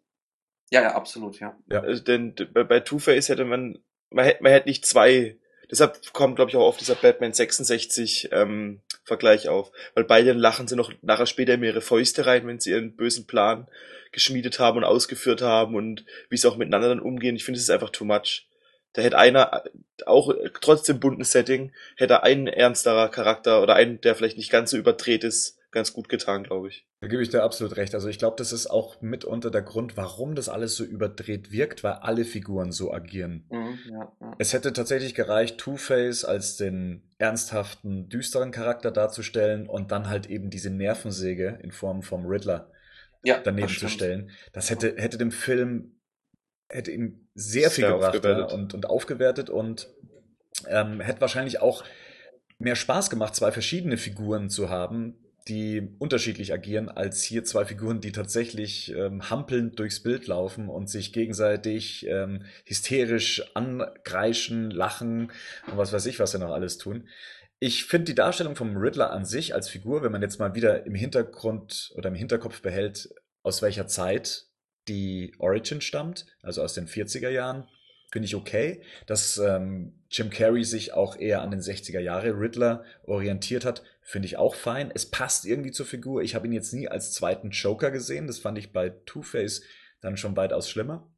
Ja, 0.70 0.82
ja, 0.82 0.94
absolut, 0.94 1.40
ja. 1.40 1.56
ja. 1.70 1.80
Also, 1.80 2.02
denn 2.02 2.34
bei, 2.52 2.64
bei 2.64 2.80
Two-Face 2.80 3.28
hätte 3.28 3.44
man, 3.44 3.78
man 4.10 4.24
hätte, 4.24 4.42
man 4.42 4.52
hätte 4.52 4.68
nicht 4.68 4.84
zwei, 4.84 5.38
deshalb 5.70 6.12
kommt, 6.12 6.36
glaube 6.36 6.50
ich, 6.50 6.56
auch 6.56 6.66
oft 6.66 6.80
dieser 6.80 6.94
Batman 6.94 7.32
66 7.32 8.28
ähm, 8.32 8.82
Vergleich 9.04 9.48
auf. 9.48 9.72
Weil 9.94 10.04
beide 10.04 10.32
lachen 10.32 10.68
sie 10.68 10.76
noch 10.76 10.92
nachher 11.02 11.26
später 11.26 11.54
in 11.54 11.62
ihre 11.62 11.80
Fäuste 11.80 12.26
rein, 12.26 12.46
wenn 12.46 12.60
sie 12.60 12.70
ihren 12.70 12.96
bösen 12.96 13.26
Plan 13.26 13.66
geschmiedet 14.12 14.58
haben 14.58 14.78
und 14.78 14.84
ausgeführt 14.84 15.42
haben 15.42 15.74
und 15.74 16.04
wie 16.30 16.36
sie 16.36 16.48
auch 16.48 16.56
miteinander 16.56 16.88
dann 16.88 17.00
umgehen. 17.00 17.36
Ich 17.36 17.44
finde, 17.44 17.58
es 17.58 17.64
ist 17.64 17.70
einfach 17.70 17.90
too 17.90 18.04
much. 18.04 18.46
Da 18.92 19.02
hätte 19.02 19.18
einer, 19.18 19.64
auch 20.06 20.32
trotz 20.60 20.82
dem 20.84 21.00
bunten 21.00 21.24
Setting, 21.24 21.72
hätte 21.96 22.22
ein 22.22 22.46
ernsterer 22.46 23.08
Charakter 23.10 23.62
oder 23.62 23.74
einen, 23.74 24.00
der 24.00 24.14
vielleicht 24.14 24.38
nicht 24.38 24.50
ganz 24.50 24.70
so 24.70 24.76
überdreht 24.76 25.24
ist, 25.24 25.57
ganz 25.70 25.92
gut 25.92 26.08
getan, 26.08 26.44
glaube 26.44 26.68
ich. 26.68 26.86
Da 27.00 27.08
gebe 27.08 27.22
ich 27.22 27.28
dir 27.28 27.42
absolut 27.42 27.76
recht. 27.76 27.94
Also 27.94 28.08
ich 28.08 28.18
glaube, 28.18 28.36
das 28.36 28.52
ist 28.52 28.68
auch 28.68 29.00
mitunter 29.00 29.50
der 29.50 29.62
Grund, 29.62 29.96
warum 29.96 30.34
das 30.34 30.48
alles 30.48 30.76
so 30.76 30.84
überdreht 30.84 31.52
wirkt, 31.52 31.84
weil 31.84 31.94
alle 31.94 32.24
Figuren 32.24 32.72
so 32.72 32.92
agieren. 32.92 33.46
Mhm, 33.50 33.78
ja, 33.90 34.12
ja. 34.20 34.36
Es 34.38 34.52
hätte 34.52 34.72
tatsächlich 34.72 35.14
gereicht, 35.14 35.58
Two-Face 35.58 36.24
als 36.24 36.56
den 36.56 37.02
ernsthaften, 37.18 38.08
düsteren 38.08 38.50
Charakter 38.50 38.90
darzustellen 38.90 39.68
und 39.68 39.92
dann 39.92 40.08
halt 40.08 40.30
eben 40.30 40.50
diese 40.50 40.70
Nervensäge 40.70 41.58
in 41.62 41.72
Form 41.72 42.02
vom 42.02 42.26
Riddler 42.26 42.70
ja, 43.22 43.38
daneben 43.38 43.68
zu 43.68 43.88
stellen. 43.88 44.30
Das 44.52 44.70
hätte, 44.70 44.94
hätte 44.96 45.18
dem 45.18 45.32
Film 45.32 45.94
hätte 46.70 46.90
ihm 46.90 47.28
sehr 47.34 47.70
viel 47.70 47.84
sehr 47.84 47.92
gebracht 47.94 48.24
ja, 48.24 48.44
und, 48.44 48.74
und 48.74 48.86
aufgewertet 48.86 49.48
und 49.50 49.88
ähm, 50.66 51.00
hätte 51.00 51.20
wahrscheinlich 51.20 51.60
auch 51.60 51.84
mehr 52.58 52.76
Spaß 52.76 53.10
gemacht, 53.10 53.34
zwei 53.34 53.52
verschiedene 53.52 53.96
Figuren 53.96 54.50
zu 54.50 54.68
haben, 54.68 55.16
die 55.48 55.88
unterschiedlich 55.98 56.52
agieren, 56.52 56.88
als 56.88 57.22
hier 57.22 57.44
zwei 57.44 57.64
Figuren, 57.64 58.00
die 58.00 58.12
tatsächlich 58.12 58.94
ähm, 58.94 59.30
hampelnd 59.30 59.78
durchs 59.78 60.00
Bild 60.00 60.26
laufen 60.26 60.68
und 60.68 60.90
sich 60.90 61.12
gegenseitig 61.12 62.06
ähm, 62.06 62.44
hysterisch 62.64 63.42
angreischen, 63.54 64.70
lachen 64.70 65.32
und 65.70 65.78
was 65.78 65.92
weiß 65.92 66.06
ich, 66.06 66.20
was 66.20 66.32
sie 66.32 66.38
noch 66.38 66.52
alles 66.52 66.78
tun. 66.78 67.08
Ich 67.60 67.86
finde 67.86 68.06
die 68.06 68.14
Darstellung 68.14 68.54
vom 68.54 68.76
Riddler 68.76 69.10
an 69.10 69.24
sich 69.24 69.54
als 69.54 69.68
Figur, 69.68 70.02
wenn 70.02 70.12
man 70.12 70.22
jetzt 70.22 70.38
mal 70.38 70.54
wieder 70.54 70.86
im 70.86 70.94
Hintergrund 70.94 71.92
oder 71.96 72.08
im 72.08 72.14
Hinterkopf 72.14 72.62
behält, 72.62 73.08
aus 73.42 73.62
welcher 73.62 73.86
Zeit 73.86 74.46
die 74.86 75.32
Origin 75.38 75.80
stammt, 75.80 76.26
also 76.42 76.62
aus 76.62 76.74
den 76.74 76.86
40er 76.86 77.30
Jahren, 77.30 77.66
finde 78.10 78.26
ich 78.26 78.34
okay. 78.34 78.82
Dass 79.06 79.38
ähm, 79.38 80.04
Jim 80.10 80.30
Carrey 80.30 80.64
sich 80.64 80.92
auch 80.92 81.16
eher 81.16 81.42
an 81.42 81.50
den 81.50 81.60
60er 81.60 82.00
Jahre 82.00 82.38
Riddler 82.38 82.84
orientiert 83.04 83.64
hat, 83.64 83.82
finde 84.08 84.24
ich 84.24 84.38
auch 84.38 84.54
fein. 84.54 84.90
Es 84.94 85.04
passt 85.04 85.44
irgendwie 85.44 85.70
zur 85.70 85.84
Figur. 85.84 86.22
Ich 86.22 86.34
habe 86.34 86.46
ihn 86.46 86.54
jetzt 86.54 86.72
nie 86.72 86.88
als 86.88 87.12
zweiten 87.12 87.50
Joker 87.50 87.90
gesehen. 87.90 88.26
Das 88.26 88.38
fand 88.38 88.56
ich 88.56 88.72
bei 88.72 88.88
Two-Face 88.88 89.60
dann 90.00 90.16
schon 90.16 90.34
weitaus 90.34 90.70
schlimmer. 90.70 91.12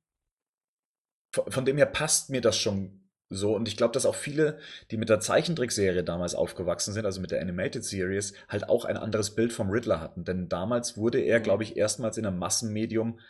Von, 1.33 1.53
von 1.53 1.65
dem 1.65 1.77
her 1.77 1.87
passt 1.87 2.31
mir 2.31 2.41
das 2.41 2.59
schon 2.59 3.09
so. 3.29 3.55
Und 3.55 3.69
ich 3.69 3.77
glaube, 3.77 3.93
dass 3.93 4.07
auch 4.07 4.17
viele, 4.17 4.59
die 4.91 4.97
mit 4.97 5.09
der 5.09 5.21
Zeichentrickserie 5.21 6.03
damals 6.03 6.35
aufgewachsen 6.35 6.93
sind, 6.93 7.07
also 7.07 7.21
mit 7.21 7.31
der 7.31 7.41
Animated 7.41 7.85
Series, 7.85 8.35
halt 8.49 8.69
auch 8.69 8.85
ein 8.85 8.97
anderes 8.97 9.37
Bild 9.37 9.53
vom 9.53 9.71
Riddler 9.71 10.01
hatten. 10.01 10.25
Denn 10.25 10.49
damals 10.49 10.97
wurde 10.97 11.21
er, 11.21 11.39
mhm. 11.39 11.45
glaube 11.45 11.63
ich, 11.63 11.77
erstmals 11.77 12.19
in 12.19 12.27
einem 12.27 12.41
Massenmedium 12.41 13.21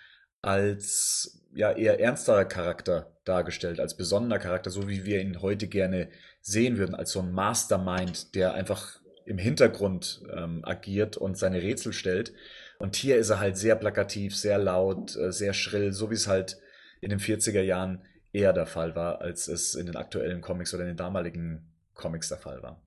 als 0.40 1.44
ja 1.52 1.70
eher 1.72 2.00
ernsterer 2.00 2.46
Charakter 2.46 3.14
dargestellt, 3.24 3.78
als 3.78 3.94
besonderer 3.94 4.38
Charakter, 4.38 4.70
so 4.70 4.88
wie 4.88 5.04
wir 5.04 5.20
ihn 5.20 5.42
heute 5.42 5.68
gerne 5.68 6.08
sehen 6.40 6.78
würden, 6.78 6.94
als 6.94 7.10
so 7.10 7.20
ein 7.20 7.32
Mastermind, 7.32 8.34
der 8.34 8.54
einfach 8.54 8.99
im 9.24 9.38
Hintergrund 9.38 10.22
ähm, 10.34 10.64
agiert 10.64 11.16
und 11.16 11.38
seine 11.38 11.62
Rätsel 11.62 11.92
stellt. 11.92 12.32
Und 12.78 12.96
hier 12.96 13.16
ist 13.16 13.30
er 13.30 13.40
halt 13.40 13.56
sehr 13.56 13.76
plakativ, 13.76 14.36
sehr 14.36 14.58
laut, 14.58 15.16
äh, 15.16 15.32
sehr 15.32 15.52
schrill, 15.52 15.92
so 15.92 16.10
wie 16.10 16.14
es 16.14 16.26
halt 16.26 16.58
in 17.00 17.10
den 17.10 17.20
40er 17.20 17.62
Jahren 17.62 18.02
eher 18.32 18.52
der 18.52 18.66
Fall 18.66 18.94
war, 18.94 19.20
als 19.20 19.48
es 19.48 19.74
in 19.74 19.86
den 19.86 19.96
aktuellen 19.96 20.40
Comics 20.40 20.72
oder 20.74 20.84
in 20.84 20.90
den 20.90 20.96
damaligen 20.96 21.72
Comics 21.94 22.28
der 22.28 22.38
Fall 22.38 22.62
war. 22.62 22.82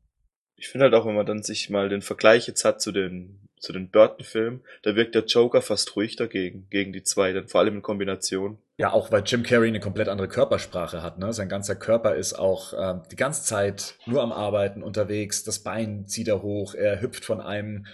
Ich 0.55 0.69
finde 0.69 0.85
halt 0.85 0.93
auch, 0.93 1.05
wenn 1.05 1.15
man 1.15 1.25
dann 1.25 1.43
sich 1.43 1.69
mal 1.69 1.89
den 1.89 2.01
Vergleich 2.01 2.47
jetzt 2.47 2.63
hat 2.63 2.81
zu 2.81 2.91
den, 2.91 3.42
zu 3.63 3.71
den 3.71 3.89
Burton-Filmen, 3.89 4.61
da 4.83 4.95
wirkt 4.97 5.15
der 5.15 5.23
Joker 5.23 5.61
fast 5.61 5.95
ruhig 5.95 6.17
dagegen, 6.17 6.67
gegen 6.69 6.91
die 6.91 7.03
zwei, 7.03 7.31
dann 7.31 7.47
vor 7.47 7.61
allem 7.61 7.75
in 7.75 7.81
Kombination. 7.81 8.57
Ja, 8.75 8.91
auch 8.91 9.09
weil 9.11 9.23
Jim 9.25 9.43
Carrey 9.43 9.69
eine 9.69 9.79
komplett 9.79 10.09
andere 10.09 10.27
Körpersprache 10.27 11.01
hat. 11.01 11.17
Ne? 11.17 11.31
Sein 11.31 11.47
ganzer 11.47 11.75
Körper 11.75 12.15
ist 12.15 12.33
auch 12.33 12.73
ähm, 12.77 13.03
die 13.09 13.15
ganze 13.15 13.43
Zeit 13.45 13.95
nur 14.05 14.21
am 14.21 14.33
Arbeiten 14.33 14.83
unterwegs. 14.83 15.45
Das 15.45 15.59
Bein 15.59 16.07
zieht 16.07 16.27
er 16.27 16.41
hoch, 16.41 16.75
er 16.75 17.01
hüpft 17.01 17.23
von 17.23 17.39
einem 17.39 17.85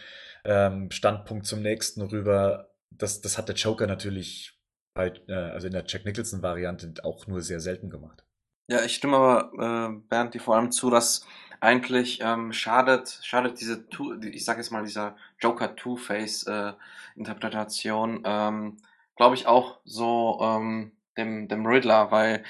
ähm, 0.44 0.90
Standpunkt 0.90 1.46
zum 1.46 1.62
nächsten 1.62 2.02
rüber. 2.02 2.72
Das, 2.90 3.22
das 3.22 3.38
hat 3.38 3.48
der 3.48 3.56
Joker 3.56 3.86
natürlich 3.86 4.60
bei, 4.96 5.14
äh, 5.28 5.34
also 5.34 5.68
in 5.68 5.74
der 5.74 5.84
Jack 5.86 6.04
Nicholson-Variante 6.04 6.94
auch 7.04 7.28
nur 7.28 7.42
sehr 7.42 7.60
selten 7.60 7.92
gemacht. 7.92 8.24
Ja, 8.68 8.84
ich 8.84 8.96
stimme 8.96 9.18
aber 9.18 9.52
äh, 9.54 10.02
Bernd 10.10 10.34
dir 10.34 10.42
vor 10.42 10.56
allem 10.56 10.72
zu, 10.72 10.90
dass 10.90 11.26
eigentlich 11.62 12.20
ähm, 12.22 12.54
schadet, 12.54 13.20
schadet 13.24 13.60
diese, 13.60 13.84
ich 14.32 14.46
sag 14.46 14.58
jetzt 14.58 14.72
mal, 14.72 14.84
dieser 14.84 15.16
Joker 15.40 15.76
Two-Face-Interpretation, 15.76 18.24
äh, 18.26 18.48
ähm, 18.48 18.78
glaube 19.16 19.34
ich, 19.36 19.48
auch 19.48 19.80
so 19.84 20.40
ähm, 20.42 20.92
dem, 21.18 21.48
dem 21.48 21.66
Riddler, 21.66 22.12
weil 22.12 22.44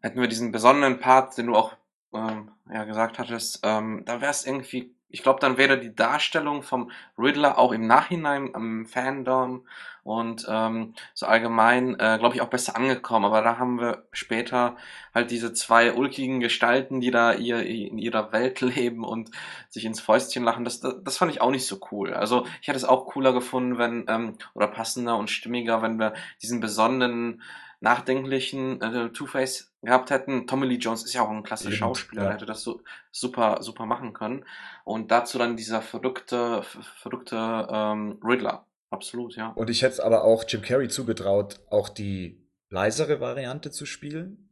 hätten 0.00 0.20
wir 0.20 0.28
diesen 0.28 0.52
besonderen 0.52 1.00
Part, 1.00 1.38
den 1.38 1.46
du 1.46 1.56
auch 1.56 1.74
ähm, 2.14 2.50
ja, 2.72 2.84
gesagt 2.84 3.18
hattest, 3.18 3.60
ähm, 3.62 4.02
da 4.04 4.20
wäre 4.20 4.30
es 4.30 4.46
irgendwie 4.46 4.94
ich 5.10 5.22
glaube, 5.22 5.40
dann 5.40 5.56
wäre 5.56 5.78
die 5.78 5.94
Darstellung 5.94 6.62
vom 6.62 6.90
Riddler 7.18 7.58
auch 7.58 7.72
im 7.72 7.86
Nachhinein 7.86 8.54
am 8.54 8.86
Fandom 8.86 9.66
und 10.02 10.46
ähm, 10.48 10.94
so 11.14 11.26
allgemein, 11.26 11.94
äh, 11.94 12.16
glaube 12.18 12.34
ich, 12.34 12.40
auch 12.40 12.48
besser 12.48 12.76
angekommen. 12.76 13.26
Aber 13.26 13.42
da 13.42 13.58
haben 13.58 13.80
wir 13.80 14.04
später 14.12 14.76
halt 15.14 15.30
diese 15.30 15.52
zwei 15.52 15.92
ulkigen 15.92 16.40
Gestalten, 16.40 17.00
die 17.00 17.10
da 17.10 17.34
ihr, 17.34 17.64
in 17.64 17.98
ihrer 17.98 18.32
Welt 18.32 18.60
leben 18.60 19.04
und 19.04 19.30
sich 19.68 19.84
ins 19.84 20.00
Fäustchen 20.00 20.44
lachen. 20.44 20.64
Das, 20.64 20.80
das, 20.80 20.96
das 21.02 21.18
fand 21.18 21.32
ich 21.32 21.40
auch 21.40 21.50
nicht 21.50 21.66
so 21.66 21.80
cool. 21.90 22.14
Also 22.14 22.46
ich 22.62 22.68
hätte 22.68 22.78
es 22.78 22.84
auch 22.84 23.06
cooler 23.06 23.32
gefunden, 23.32 23.78
wenn, 23.78 24.06
ähm, 24.08 24.36
oder 24.54 24.68
passender 24.68 25.16
und 25.16 25.30
stimmiger, 25.30 25.82
wenn 25.82 25.98
wir 25.98 26.14
diesen 26.42 26.60
besonderen 26.60 27.42
nachdenklichen 27.80 28.80
äh, 28.80 29.10
Two-Face 29.10 29.69
gehabt 29.82 30.10
hätten. 30.10 30.46
Tommy 30.46 30.66
Lee 30.66 30.76
Jones 30.76 31.04
ist 31.04 31.14
ja 31.14 31.22
auch 31.22 31.30
ein 31.30 31.42
klassischer 31.42 31.76
Schauspieler, 31.76 32.22
ja. 32.22 32.28
der 32.28 32.34
hätte 32.36 32.46
das 32.46 32.62
so 32.62 32.82
super, 33.10 33.62
super 33.62 33.86
machen 33.86 34.12
können. 34.12 34.44
Und 34.84 35.10
dazu 35.10 35.38
dann 35.38 35.56
dieser 35.56 35.82
verrückte, 35.82 36.62
verrückte 36.96 37.68
ähm, 37.70 38.18
Riddler. 38.22 38.66
Absolut, 38.90 39.36
ja. 39.36 39.50
Und 39.50 39.70
ich 39.70 39.82
hätte 39.82 39.94
es 39.94 40.00
aber 40.00 40.24
auch 40.24 40.44
Jim 40.46 40.62
Carrey 40.62 40.88
zugetraut, 40.88 41.60
auch 41.70 41.88
die 41.88 42.44
leisere 42.68 43.20
Variante 43.20 43.70
zu 43.70 43.86
spielen. 43.86 44.50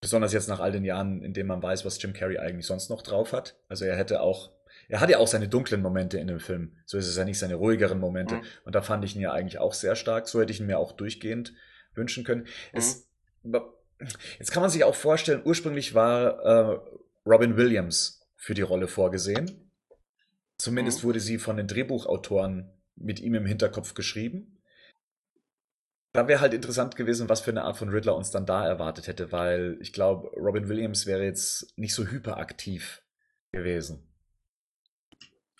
Besonders 0.00 0.32
jetzt 0.32 0.48
nach 0.48 0.60
all 0.60 0.72
den 0.72 0.84
Jahren, 0.84 1.22
in 1.22 1.32
denen 1.32 1.48
man 1.48 1.62
weiß, 1.62 1.84
was 1.84 2.02
Jim 2.02 2.12
Carrey 2.12 2.38
eigentlich 2.38 2.66
sonst 2.66 2.90
noch 2.90 3.00
drauf 3.00 3.32
hat. 3.32 3.56
Also 3.68 3.86
er 3.86 3.96
hätte 3.96 4.20
auch, 4.20 4.50
er 4.88 5.00
hat 5.00 5.08
ja 5.08 5.18
auch 5.18 5.28
seine 5.28 5.48
dunklen 5.48 5.80
Momente 5.80 6.18
in 6.18 6.26
dem 6.26 6.40
Film. 6.40 6.76
So 6.84 6.98
ist 6.98 7.08
es 7.08 7.16
ja 7.16 7.24
nicht 7.24 7.38
seine 7.38 7.54
ruhigeren 7.54 7.98
Momente. 7.98 8.36
Mhm. 8.36 8.42
Und 8.64 8.74
da 8.74 8.82
fand 8.82 9.04
ich 9.04 9.14
ihn 9.14 9.22
ja 9.22 9.32
eigentlich 9.32 9.58
auch 9.58 9.72
sehr 9.72 9.96
stark. 9.96 10.28
So 10.28 10.40
hätte 10.40 10.52
ich 10.52 10.60
ihn 10.60 10.66
mir 10.66 10.78
auch 10.78 10.92
durchgehend 10.92 11.54
wünschen 11.94 12.24
können. 12.24 12.42
Mhm. 12.42 12.48
Es, 12.72 13.08
jetzt 14.38 14.52
kann 14.52 14.62
man 14.62 14.70
sich 14.70 14.84
auch 14.84 14.94
vorstellen, 14.94 15.42
ursprünglich 15.44 15.94
war 15.94 16.40
äh, 16.44 16.78
Robin 17.26 17.56
Williams 17.56 18.26
für 18.36 18.54
die 18.54 18.62
Rolle 18.62 18.88
vorgesehen. 18.88 19.70
Zumindest 20.58 21.02
mhm. 21.02 21.08
wurde 21.08 21.20
sie 21.20 21.38
von 21.38 21.56
den 21.56 21.66
Drehbuchautoren 21.66 22.70
mit 22.96 23.20
ihm 23.20 23.34
im 23.34 23.46
Hinterkopf 23.46 23.94
geschrieben. 23.94 24.62
Da 26.12 26.28
wäre 26.28 26.40
halt 26.40 26.54
interessant 26.54 26.94
gewesen, 26.94 27.28
was 27.28 27.40
für 27.40 27.50
eine 27.50 27.64
Art 27.64 27.76
von 27.76 27.88
Riddler 27.88 28.14
uns 28.14 28.30
dann 28.30 28.46
da 28.46 28.64
erwartet 28.66 29.08
hätte, 29.08 29.32
weil 29.32 29.78
ich 29.80 29.92
glaube, 29.92 30.28
Robin 30.36 30.68
Williams 30.68 31.06
wäre 31.06 31.24
jetzt 31.24 31.76
nicht 31.76 31.92
so 31.92 32.06
hyperaktiv 32.06 33.02
gewesen. 33.50 34.06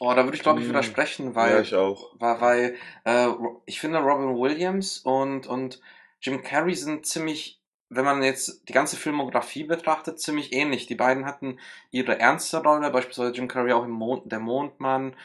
Oh, 0.01 0.13
da 0.15 0.25
würde 0.25 0.37
ich 0.37 0.43
glaube 0.43 0.61
ich 0.61 0.67
hm. 0.67 0.71
widersprechen, 0.73 1.35
weil 1.35 1.55
ja, 1.55 1.61
ich 1.61 1.75
auch. 1.75 2.15
Weil, 2.21 2.41
weil 2.41 2.75
äh, 3.05 3.29
ich 3.67 3.81
finde 3.81 3.99
Robin 3.99 4.37
Williams 4.37 4.99
und 4.99 5.47
und 5.47 5.81
Jim 6.21 6.43
Carrey 6.43 6.75
sind 6.75 7.05
ziemlich, 7.07 7.61
wenn 7.97 8.05
man 8.05 8.23
jetzt 8.23 8.69
die 8.69 8.73
ganze 8.73 8.97
Filmografie 8.97 9.65
betrachtet, 9.65 10.21
ziemlich 10.21 10.53
ähnlich. 10.53 10.87
Die 10.87 10.95
beiden 10.95 11.27
hatten 11.27 11.59
ihre 11.91 12.19
ernste 12.19 12.63
Rolle, 12.63 12.91
beispielsweise 12.91 13.33
Jim 13.33 13.49
Carrey 13.49 13.73
auch 13.73 13.85
im 13.85 13.91
Mond, 13.91 14.31
der 14.31 14.41
Mondmann, 14.41 15.17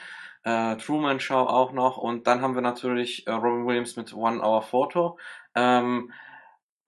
äh, 0.44 0.76
Truman 0.78 1.20
Show 1.20 1.36
auch 1.40 1.72
noch 1.74 1.98
und 1.98 2.28
dann 2.28 2.42
haben 2.42 2.56
wir 2.56 2.62
natürlich 2.62 3.28
äh, 3.28 3.32
Robin 3.32 3.66
Williams 3.66 3.96
mit 3.96 4.14
One 4.14 4.42
Hour 4.42 4.62
Photo. 4.62 5.18
Ähm, 5.56 6.12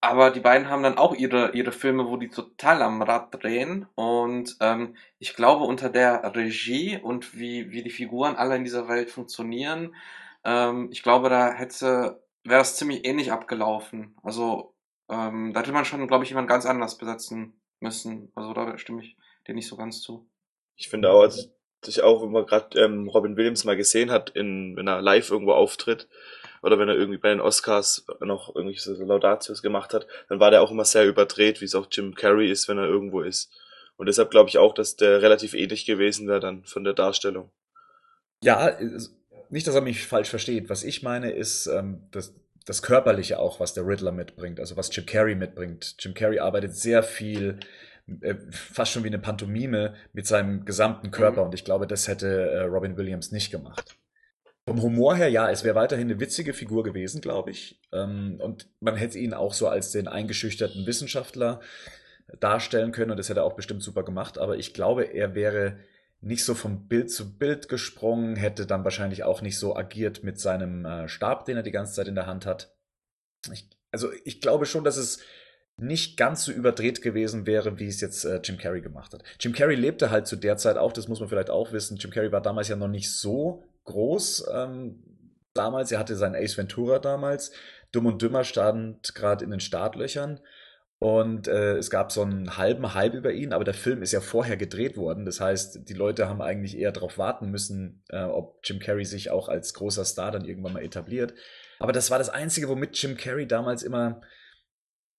aber 0.01 0.31
die 0.31 0.39
beiden 0.39 0.67
haben 0.69 0.81
dann 0.83 0.97
auch 0.97 1.13
ihre, 1.13 1.51
ihre 1.53 1.71
Filme, 1.71 2.07
wo 2.07 2.17
die 2.17 2.29
total 2.29 2.81
am 2.81 3.03
Rad 3.03 3.35
drehen. 3.35 3.85
Und 3.93 4.57
ähm, 4.59 4.95
ich 5.19 5.35
glaube, 5.35 5.63
unter 5.65 5.89
der 5.89 6.23
Regie 6.35 6.97
und 6.97 7.37
wie, 7.37 7.71
wie 7.71 7.83
die 7.83 7.91
Figuren 7.91 8.35
alle 8.35 8.55
in 8.55 8.63
dieser 8.63 8.87
Welt 8.87 9.11
funktionieren, 9.11 9.95
ähm, 10.43 10.89
ich 10.91 11.03
glaube, 11.03 11.29
da 11.29 11.53
hätte 11.53 12.21
wäre 12.43 12.61
es 12.61 12.75
ziemlich 12.75 13.05
ähnlich 13.05 13.31
abgelaufen. 13.31 14.15
Also 14.23 14.73
ähm, 15.11 15.51
da 15.53 15.59
hätte 15.59 15.73
man 15.73 15.85
schon, 15.85 16.07
glaube 16.07 16.23
ich, 16.23 16.29
jemand 16.29 16.47
ganz 16.47 16.65
anders 16.65 16.97
besetzen 16.97 17.53
müssen. 17.79 18.31
Also 18.33 18.53
da 18.53 18.77
stimme 18.77 19.03
ich 19.03 19.17
dir 19.47 19.53
nicht 19.53 19.67
so 19.67 19.75
ganz 19.75 20.01
zu. 20.01 20.27
Ich 20.77 20.89
finde 20.89 21.11
auch, 21.11 21.21
also, 21.21 21.51
sich 21.83 22.01
auch, 22.01 22.23
wenn 22.23 22.31
man 22.31 22.45
gerade 22.45 22.79
ähm, 22.79 23.07
Robin 23.09 23.35
Williams 23.35 23.65
mal 23.65 23.75
gesehen 23.75 24.09
hat, 24.09 24.29
in, 24.31 24.75
wenn 24.75 24.87
er 24.87 25.01
live 25.01 25.29
irgendwo 25.29 25.53
auftritt 25.53 26.07
oder 26.61 26.79
wenn 26.79 26.87
er 26.87 26.95
irgendwie 26.95 27.17
bei 27.17 27.29
den 27.29 27.41
Oscars 27.41 28.05
noch 28.21 28.55
irgendwelche 28.55 28.95
so 28.95 29.03
Laudatios 29.03 29.61
gemacht 29.61 29.93
hat, 29.93 30.07
dann 30.29 30.39
war 30.39 30.51
der 30.51 30.61
auch 30.61 30.71
immer 30.71 30.85
sehr 30.85 31.07
überdreht, 31.07 31.59
wie 31.59 31.65
es 31.65 31.75
auch 31.75 31.87
Jim 31.91 32.15
Carrey 32.15 32.49
ist, 32.49 32.67
wenn 32.67 32.77
er 32.77 32.85
irgendwo 32.85 33.21
ist. 33.21 33.51
Und 33.97 34.05
deshalb 34.07 34.31
glaube 34.31 34.49
ich 34.49 34.57
auch, 34.57 34.73
dass 34.73 34.95
der 34.95 35.21
relativ 35.21 35.53
ähnlich 35.53 35.85
gewesen 35.85 36.27
wäre 36.27 36.39
dann 36.39 36.63
von 36.65 36.83
der 36.83 36.93
Darstellung. 36.93 37.51
Ja, 38.43 38.77
nicht, 39.49 39.67
dass 39.67 39.75
er 39.75 39.81
mich 39.81 40.05
falsch 40.05 40.29
versteht. 40.29 40.69
Was 40.69 40.83
ich 40.83 41.03
meine, 41.03 41.31
ist 41.31 41.67
ähm, 41.67 42.07
das, 42.65 42.81
Körperliche 42.81 43.39
auch, 43.39 43.59
was 43.59 43.73
der 43.73 43.85
Riddler 43.85 44.11
mitbringt, 44.11 44.59
also 44.59 44.77
was 44.77 44.95
Jim 44.95 45.05
Carrey 45.05 45.35
mitbringt. 45.35 45.95
Jim 45.99 46.13
Carrey 46.13 46.39
arbeitet 46.39 46.75
sehr 46.75 47.03
viel, 47.03 47.59
äh, 48.21 48.35
fast 48.51 48.91
schon 48.91 49.03
wie 49.03 49.07
eine 49.07 49.19
Pantomime 49.19 49.95
mit 50.13 50.27
seinem 50.27 50.65
gesamten 50.65 51.11
Körper 51.11 51.41
mhm. 51.41 51.47
und 51.47 51.53
ich 51.55 51.65
glaube, 51.65 51.87
das 51.87 52.07
hätte 52.07 52.27
äh, 52.27 52.61
Robin 52.63 52.97
Williams 52.97 53.31
nicht 53.31 53.51
gemacht. 53.51 53.97
Vom 54.67 54.81
Humor 54.81 55.15
her, 55.15 55.29
ja, 55.29 55.49
es 55.49 55.63
wäre 55.63 55.75
weiterhin 55.75 56.09
eine 56.09 56.19
witzige 56.19 56.53
Figur 56.53 56.83
gewesen, 56.83 57.19
glaube 57.19 57.49
ich. 57.49 57.81
Ähm, 57.91 58.37
und 58.39 58.67
man 58.79 58.95
hätte 58.95 59.17
ihn 59.17 59.33
auch 59.33 59.53
so 59.53 59.67
als 59.67 59.91
den 59.91 60.07
eingeschüchterten 60.07 60.85
Wissenschaftler 60.85 61.61
darstellen 62.39 62.91
können 62.91 63.11
und 63.11 63.17
das 63.17 63.29
hätte 63.29 63.41
er 63.41 63.45
auch 63.45 63.55
bestimmt 63.55 63.83
super 63.83 64.03
gemacht. 64.03 64.37
Aber 64.37 64.57
ich 64.57 64.73
glaube, 64.73 65.03
er 65.03 65.35
wäre 65.35 65.77
nicht 66.21 66.45
so 66.45 66.53
von 66.53 66.87
Bild 66.87 67.11
zu 67.11 67.37
Bild 67.37 67.67
gesprungen, 67.67 68.35
hätte 68.35 68.67
dann 68.67 68.83
wahrscheinlich 68.83 69.23
auch 69.23 69.41
nicht 69.41 69.57
so 69.57 69.75
agiert 69.75 70.23
mit 70.23 70.39
seinem 70.39 70.85
äh, 70.85 71.07
Stab, 71.07 71.45
den 71.45 71.57
er 71.57 71.63
die 71.63 71.71
ganze 71.71 71.93
Zeit 71.93 72.07
in 72.07 72.15
der 72.15 72.27
Hand 72.27 72.45
hat. 72.45 72.75
Ich, 73.51 73.67
also 73.91 74.09
ich 74.23 74.39
glaube 74.39 74.67
schon, 74.67 74.83
dass 74.83 74.97
es 74.97 75.19
nicht 75.77 76.17
ganz 76.17 76.43
so 76.45 76.51
überdreht 76.51 77.01
gewesen 77.01 77.47
wäre, 77.47 77.79
wie 77.79 77.87
es 77.87 78.01
jetzt 78.01 78.23
äh, 78.23 78.39
Jim 78.43 78.57
Carrey 78.57 78.81
gemacht 78.81 79.13
hat. 79.13 79.23
Jim 79.39 79.53
Carrey 79.53 79.75
lebte 79.75 80.11
halt 80.11 80.27
zu 80.27 80.35
der 80.35 80.57
Zeit 80.57 80.77
auch, 80.77 80.93
das 80.93 81.07
muss 81.07 81.19
man 81.19 81.29
vielleicht 81.29 81.49
auch 81.49 81.71
wissen. 81.71 81.97
Jim 81.97 82.11
Carrey 82.11 82.31
war 82.31 82.41
damals 82.41 82.67
ja 82.67 82.75
noch 82.75 82.87
nicht 82.87 83.11
so 83.11 83.63
groß. 83.85 84.45
Ähm, 84.53 85.03
damals, 85.55 85.91
er 85.91 85.97
hatte 85.97 86.15
seinen 86.15 86.35
Ace 86.35 86.57
Ventura 86.57 86.99
damals. 86.99 87.51
Dumm 87.91 88.05
und 88.05 88.21
Dümmer 88.21 88.43
stand 88.43 89.15
gerade 89.15 89.43
in 89.43 89.49
den 89.49 89.59
Startlöchern. 89.59 90.39
Und 91.03 91.47
äh, 91.47 91.77
es 91.77 91.89
gab 91.89 92.11
so 92.11 92.21
einen 92.21 92.57
halben 92.57 92.93
Hype 92.93 93.15
über 93.15 93.31
ihn, 93.31 93.53
aber 93.53 93.63
der 93.63 93.73
Film 93.73 94.03
ist 94.03 94.11
ja 94.11 94.21
vorher 94.21 94.55
gedreht 94.55 94.97
worden. 94.97 95.25
Das 95.25 95.41
heißt, 95.41 95.89
die 95.89 95.95
Leute 95.95 96.29
haben 96.29 96.43
eigentlich 96.43 96.77
eher 96.77 96.91
darauf 96.91 97.17
warten 97.17 97.49
müssen, 97.49 98.03
äh, 98.09 98.21
ob 98.21 98.59
Jim 98.63 98.77
Carrey 98.77 99.03
sich 99.03 99.31
auch 99.31 99.49
als 99.49 99.73
großer 99.73 100.05
Star 100.05 100.29
dann 100.29 100.45
irgendwann 100.45 100.73
mal 100.73 100.83
etabliert. 100.83 101.33
Aber 101.79 101.91
das 101.91 102.11
war 102.11 102.19
das 102.19 102.29
Einzige, 102.29 102.69
womit 102.69 103.01
Jim 103.01 103.17
Carrey 103.17 103.47
damals 103.47 103.81
immer 103.81 104.21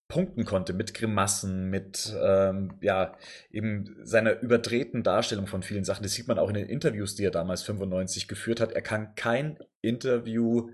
punkten 0.07 0.45
konnte, 0.45 0.73
mit 0.73 0.95
Grimassen, 0.95 1.69
mit 1.69 2.15
ähm, 2.23 2.79
ja, 2.81 3.17
eben 3.51 3.97
seiner 4.05 4.41
überdrehten 4.41 5.03
Darstellung 5.03 5.49
von 5.49 5.65
vielen 5.65 5.83
Sachen. 5.83 6.05
Das 6.05 6.13
sieht 6.13 6.29
man 6.29 6.39
auch 6.39 6.49
in 6.49 6.55
den 6.55 6.69
Interviews, 6.69 7.17
die 7.17 7.25
er 7.25 7.33
damals 7.33 7.63
95 7.63 8.29
geführt 8.29 8.61
hat. 8.61 8.71
Er 8.71 8.83
kann 8.83 9.17
kein 9.17 9.59
Interview 9.81 10.71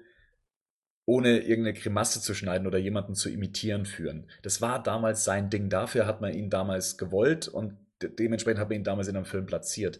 ohne 1.09 1.39
irgendeine 1.39 1.73
Grimasse 1.73 2.21
zu 2.21 2.35
schneiden 2.35 2.67
oder 2.67 2.77
jemanden 2.77 3.15
zu 3.15 3.31
imitieren 3.31 3.87
führen. 3.87 4.29
Das 4.43 4.61
war 4.61 4.83
damals 4.83 5.25
sein 5.25 5.49
Ding. 5.49 5.71
Dafür 5.71 6.05
hat 6.05 6.21
man 6.21 6.35
ihn 6.35 6.51
damals 6.51 6.99
gewollt 6.99 7.49
und 7.49 7.79
de 8.03 8.15
dementsprechend 8.15 8.61
hat 8.61 8.69
man 8.69 8.77
ihn 8.77 8.85
damals 8.85 9.09
in 9.09 9.17
einem 9.17 9.25
Film 9.25 9.47
platziert. 9.47 9.99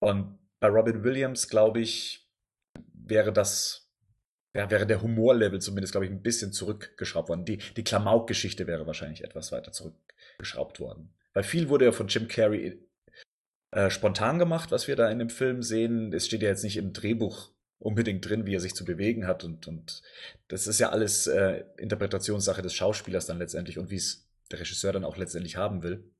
Und 0.00 0.38
bei 0.60 0.68
Robin 0.68 1.04
Williams, 1.04 1.48
glaube 1.48 1.80
ich, 1.80 2.30
wäre 2.92 3.32
das, 3.32 3.90
ja, 4.52 4.70
wäre 4.70 4.86
der 4.86 5.00
Humorlevel 5.00 5.62
zumindest, 5.62 5.94
glaube 5.94 6.04
ich, 6.04 6.12
ein 6.12 6.22
bisschen 6.22 6.52
zurückgeschraubt 6.52 7.30
worden. 7.30 7.46
Die, 7.46 7.56
die 7.56 7.84
Klamauk-Geschichte 7.84 8.66
wäre 8.66 8.86
wahrscheinlich 8.86 9.24
etwas 9.24 9.52
weiter 9.52 9.72
zurückgeschraubt 9.72 10.80
worden. 10.80 11.14
Weil 11.32 11.44
viel 11.44 11.70
wurde 11.70 11.86
ja 11.86 11.92
von 11.92 12.08
Jim 12.08 12.28
Carrey 12.28 12.78
äh, 13.70 13.88
spontan 13.88 14.38
gemacht, 14.38 14.70
was 14.70 14.86
wir 14.86 14.96
da 14.96 15.08
in 15.08 15.18
dem 15.18 15.30
Film 15.30 15.62
sehen. 15.62 16.12
Es 16.12 16.26
steht 16.26 16.42
ja 16.42 16.50
jetzt 16.50 16.62
nicht 16.62 16.76
im 16.76 16.92
Drehbuch 16.92 17.53
unbedingt 17.84 18.28
drin, 18.28 18.46
wie 18.46 18.54
er 18.54 18.60
sich 18.60 18.74
zu 18.74 18.84
bewegen 18.84 19.26
hat. 19.26 19.44
Und, 19.44 19.68
und 19.68 20.02
das 20.48 20.66
ist 20.66 20.80
ja 20.80 20.88
alles 20.88 21.26
äh, 21.26 21.64
Interpretationssache 21.76 22.62
des 22.62 22.74
Schauspielers 22.74 23.26
dann 23.26 23.38
letztendlich 23.38 23.78
und 23.78 23.90
wie 23.90 23.96
es 23.96 24.26
der 24.50 24.60
Regisseur 24.60 24.92
dann 24.92 25.04
auch 25.04 25.16
letztendlich 25.16 25.56
haben 25.56 25.82
will. 25.82 26.10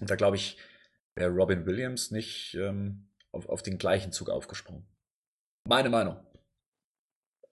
Und 0.00 0.10
da 0.10 0.16
glaube 0.16 0.36
ich, 0.36 0.56
wäre 1.14 1.30
Robin 1.30 1.66
Williams 1.66 2.10
nicht 2.10 2.54
ähm, 2.54 3.08
auf, 3.32 3.48
auf 3.48 3.62
den 3.62 3.78
gleichen 3.78 4.12
Zug 4.12 4.30
aufgesprungen. 4.30 4.86
Meine 5.68 5.90
Meinung. 5.90 6.16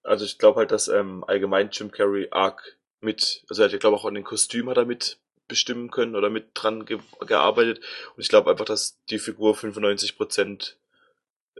Also 0.03 0.25
ich 0.25 0.39
glaube 0.39 0.61
halt, 0.61 0.73
dass 0.73 0.89
ähm, 0.89 1.23
allgemein 1.25 1.71
Jim 1.71 1.93
Carrey 1.93 2.29
arg 2.31 2.79
mit, 3.01 3.45
also 3.49 3.65
ja 3.65 3.79
glaube 3.79 3.97
auch 3.97 4.05
an 4.05 4.15
den 4.15 4.25
Kostüm 4.25 4.69
hat 4.71 4.79
er 4.79 4.87
mit 4.87 5.21
bestimmen 5.47 5.91
können 5.91 6.17
oder 6.17 6.31
mit 6.31 6.51
dran 6.55 6.87
ge 6.87 6.99
gearbeitet. 7.21 7.85
Und 8.17 8.23
ich 8.23 8.29
glaube 8.29 8.51
einfach, 8.51 8.65
dass 8.65 8.99
die 9.11 9.19
Figur 9.19 9.55
95% 9.55 10.77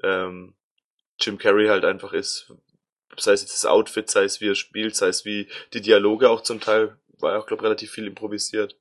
ähm, 0.03 0.55
Jim 1.21 1.39
Carrey 1.39 1.69
halt 1.69 1.85
einfach 1.85 2.13
ist. 2.13 2.53
Sei 3.17 3.33
es 3.33 3.43
jetzt 3.43 3.55
das 3.55 3.67
Outfit, 3.67 4.11
sei 4.11 4.25
es 4.25 4.41
wie 4.41 4.51
er 4.51 4.55
spielt, 4.55 4.97
sei 4.97 5.09
es 5.09 5.25
wie 5.25 5.49
die 5.75 5.81
Dialoge 5.83 6.31
auch 6.31 6.41
zum 6.41 6.61
Teil, 6.61 6.97
war 7.19 7.33
ja 7.33 7.39
auch, 7.39 7.47
glaube 7.47 7.63
relativ 7.63 7.91
viel 7.91 8.07
improvisiert. 8.07 8.79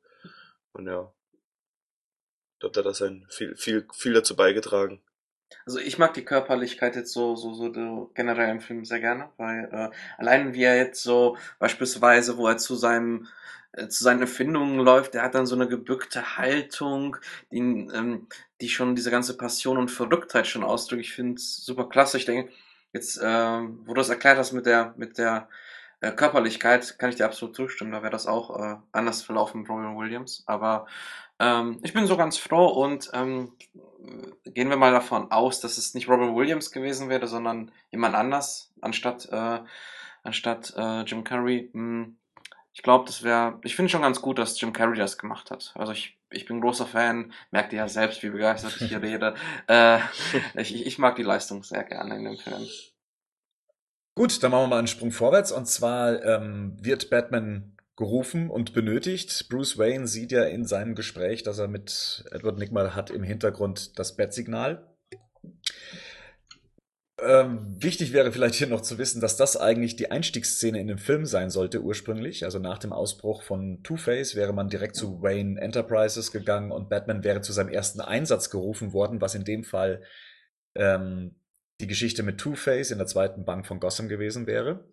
Und 0.74 0.88
ja. 0.88 1.14
Ich 2.54 2.60
glaube, 2.60 2.74
da 2.74 2.80
hat 2.80 2.86
er 2.86 2.94
sein 2.94 3.26
viel, 3.30 3.56
viel, 3.56 3.88
viel 3.94 4.14
dazu 4.14 4.36
beigetragen. 4.36 5.02
Also 5.66 5.80
ich 5.80 5.98
mag 5.98 6.14
die 6.14 6.26
Körperlichkeit 6.26 6.96
jetzt 6.96 7.12
so, 7.12 7.36
so, 7.36 7.54
so 7.54 8.12
generell 8.14 8.50
im 8.50 8.62
Film 8.62 8.86
sehr 8.86 9.00
gerne, 9.00 9.30
weil 9.38 9.70
äh, 9.72 9.90
allein 10.18 10.54
wie 10.54 10.64
er 10.64 10.78
jetzt 10.78 11.04
so 11.04 11.38
beispielsweise, 11.60 12.38
wo 12.38 12.48
er 12.48 12.58
zu 12.58 12.76
seinem 12.76 13.28
zu 13.74 14.04
seinen 14.04 14.22
Erfindungen 14.22 14.80
läuft, 14.80 15.14
der 15.14 15.24
hat 15.24 15.36
dann 15.36 15.46
so 15.46 15.56
eine 15.56 15.68
gebückte 15.68 16.38
Haltung, 16.38 17.18
die, 17.52 17.60
ähm, 17.60 18.28
die 18.60 18.70
schon 18.70 18.96
diese 18.96 19.12
ganze 19.12 19.38
Passion 19.38 19.78
und 19.78 19.92
Verrücktheit 19.92 20.48
schon 20.48 20.64
ausdrückt. 20.64 21.02
Ich 21.02 21.14
finde 21.14 21.36
es 21.36 21.66
super 21.66 21.88
klasse. 21.88 22.18
Ich 22.18 22.26
denke, 22.26 22.52
jetzt, 22.94 23.18
äh, 23.18 23.26
wo 23.26 23.94
du 23.94 23.96
das 23.96 24.10
erklärt 24.10 24.38
hast 24.38 24.52
mit 24.52 24.66
der, 24.66 24.94
mit 24.98 25.18
der 25.18 25.48
äh, 26.02 26.12
Körperlichkeit, 26.12 27.00
kann 27.00 27.10
ich 27.10 27.16
dir 27.16 27.26
absolut 27.26 27.56
zustimmen. 27.56 27.92
Da 27.92 28.02
wäre 28.02 28.12
das 28.12 28.28
auch 28.28 28.60
äh, 28.60 28.76
anders 28.92 29.22
verlaufen 29.22 29.62
mit 29.62 29.70
Robin 29.70 29.98
Williams. 29.98 30.44
Aber 30.48 30.88
ähm, 31.40 31.80
ich 31.82 31.94
bin 31.94 32.08
so 32.08 32.18
ganz 32.18 32.38
froh 32.38 32.68
und 32.68 33.10
ähm, 33.14 33.54
gehen 34.46 34.70
wir 34.70 34.78
mal 34.78 34.92
davon 34.92 35.32
aus, 35.32 35.62
dass 35.62 35.78
es 35.78 35.94
nicht 35.94 36.10
Robin 36.10 36.36
Williams 36.36 36.72
gewesen 36.72 37.08
wäre, 37.10 37.28
sondern 37.28 37.72
jemand 37.90 38.16
anders 38.16 38.74
anstatt 38.82 39.30
äh, 39.32 39.60
anstatt 40.24 40.74
äh, 40.78 41.02
Jim 41.04 41.24
Carrey. 41.24 41.70
Hm, 41.74 42.18
ich 42.74 42.84
glaube, 42.84 43.06
das 43.06 43.24
wäre. 43.24 43.60
Ich 43.64 43.76
finde 43.76 43.90
schon 43.90 44.02
ganz 44.02 44.22
gut, 44.22 44.40
dass 44.40 44.60
Jim 44.60 44.74
Carrey 44.74 44.98
das 44.98 45.18
gemacht 45.18 45.52
hat. 45.52 45.74
Also 45.76 45.92
ich, 45.92 46.18
ich 46.30 46.46
bin 46.46 46.62
großer 46.62 46.86
Fan, 46.86 47.34
merkt 47.52 47.74
ihr 47.74 47.80
ja 47.80 47.90
selbst, 47.90 48.24
wie 48.24 48.30
begeistert 48.30 48.80
ich 48.80 48.88
hier 48.88 49.02
rede. 49.02 49.36
Äh, 49.68 50.00
ich, 50.56 50.86
ich 50.86 50.98
mag 50.98 51.16
die 51.16 51.24
Leistung 51.24 51.64
sehr 51.64 51.84
gerne 51.84 52.16
in 52.16 52.24
dem 52.24 52.38
Film. 52.38 52.66
Gut, 54.16 54.42
dann 54.44 54.52
machen 54.52 54.64
wir 54.64 54.68
mal 54.68 54.80
einen 54.80 54.88
Sprung 54.88 55.12
vorwärts. 55.12 55.52
Und 55.52 55.68
zwar 55.68 56.24
ähm, 56.24 56.78
wird 56.80 57.10
Batman 57.10 57.76
gerufen 57.98 58.50
und 58.50 58.74
benötigt. 58.74 59.48
Bruce 59.50 59.78
Wayne 59.78 60.08
sieht 60.08 60.32
ja 60.32 60.44
in 60.44 60.66
seinem 60.66 60.96
Gespräch, 60.96 61.44
das 61.44 61.60
er 61.60 61.68
mit 61.68 62.24
Edward 62.32 62.58
Nigma 62.58 62.96
hat, 62.96 63.10
im 63.10 63.24
Hintergrund 63.24 64.00
das 64.00 64.16
Bat-Signal. 64.16 64.88
Ähm, 67.24 67.76
wichtig 67.78 68.14
wäre 68.14 68.32
vielleicht 68.32 68.56
hier 68.56 68.68
noch 68.68 68.82
zu 68.82 68.98
wissen, 68.98 69.22
dass 69.22 69.38
das 69.38 69.56
eigentlich 69.56 69.96
die 69.96 70.10
Einstiegsszene 70.10 70.80
in 70.80 70.88
dem 70.88 70.98
Film 70.98 71.26
sein 71.26 71.52
sollte 71.52 71.82
ursprünglich. 71.82 72.46
Also 72.46 72.58
nach 72.58 72.80
dem 72.80 72.92
Ausbruch 72.92 73.44
von 73.44 73.84
Two-Face 73.84 74.36
wäre 74.36 74.54
man 74.54 74.70
direkt 74.70 74.96
zu 74.96 75.22
Wayne 75.22 75.62
Enterprises 75.62 76.32
gegangen 76.32 76.72
und 76.72 76.90
Batman 76.90 77.24
wäre 77.24 77.42
zu 77.42 77.54
seinem 77.54 77.70
ersten 77.70 78.02
Einsatz 78.02 78.50
gerufen 78.50 78.92
worden, 78.94 79.22
was 79.22 79.36
in 79.36 79.44
dem 79.44 79.64
Fall 79.64 80.02
ähm, 80.74 81.36
die 81.80 81.88
Geschichte 81.88 82.24
mit 82.24 82.40
Two-Face 82.40 82.90
in 82.90 82.98
der 82.98 83.08
zweiten 83.08 83.46
Bank 83.46 83.68
von 83.68 83.80
Gotham 83.80 84.08
gewesen 84.08 84.48
wäre. 84.48 84.84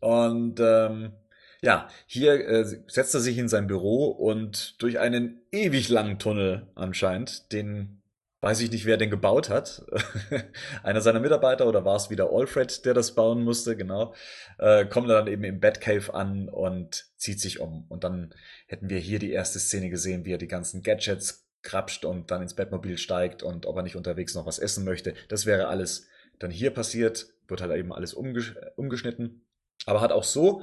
Und 0.00 0.60
ähm, 0.60 1.14
ja, 1.62 1.88
hier 2.06 2.46
äh, 2.46 2.64
setzt 2.86 3.14
er 3.14 3.20
sich 3.20 3.38
in 3.38 3.48
sein 3.48 3.66
Büro 3.66 4.08
und 4.08 4.80
durch 4.82 4.98
einen 4.98 5.40
ewig 5.50 5.88
langen 5.88 6.18
Tunnel 6.18 6.66
anscheinend, 6.74 7.50
den 7.52 8.02
weiß 8.44 8.60
ich 8.60 8.70
nicht, 8.70 8.84
wer 8.84 8.98
den 8.98 9.08
gebaut 9.08 9.48
hat. 9.48 9.86
Einer 10.82 11.00
seiner 11.00 11.20
Mitarbeiter 11.20 11.66
oder 11.66 11.86
war 11.86 11.96
es 11.96 12.10
wieder 12.10 12.28
Alfred, 12.30 12.84
der 12.84 12.92
das 12.92 13.14
bauen 13.14 13.42
musste, 13.42 13.74
genau. 13.74 14.14
Äh, 14.58 14.84
kommt 14.84 15.08
er 15.08 15.16
dann 15.16 15.28
eben 15.28 15.44
im 15.44 15.60
Batcave 15.60 16.12
an 16.12 16.50
und 16.50 17.06
zieht 17.16 17.40
sich 17.40 17.58
um. 17.58 17.86
Und 17.88 18.04
dann 18.04 18.34
hätten 18.66 18.90
wir 18.90 18.98
hier 18.98 19.18
die 19.18 19.32
erste 19.32 19.58
Szene 19.58 19.88
gesehen, 19.88 20.26
wie 20.26 20.34
er 20.34 20.38
die 20.38 20.46
ganzen 20.46 20.82
Gadgets 20.82 21.48
krapscht 21.62 22.04
und 22.04 22.30
dann 22.30 22.42
ins 22.42 22.52
Bettmobil 22.52 22.98
steigt 22.98 23.42
und 23.42 23.64
ob 23.64 23.76
er 23.76 23.82
nicht 23.82 23.96
unterwegs 23.96 24.34
noch 24.34 24.44
was 24.44 24.58
essen 24.58 24.84
möchte. 24.84 25.14
Das 25.28 25.46
wäre 25.46 25.68
alles 25.68 26.06
dann 26.38 26.50
hier 26.50 26.70
passiert, 26.70 27.28
wird 27.48 27.62
halt 27.62 27.72
eben 27.72 27.94
alles 27.94 28.12
umgesch 28.12 28.56
umgeschnitten. 28.76 29.46
Aber 29.86 30.02
hat 30.02 30.12
auch 30.12 30.24
so 30.24 30.60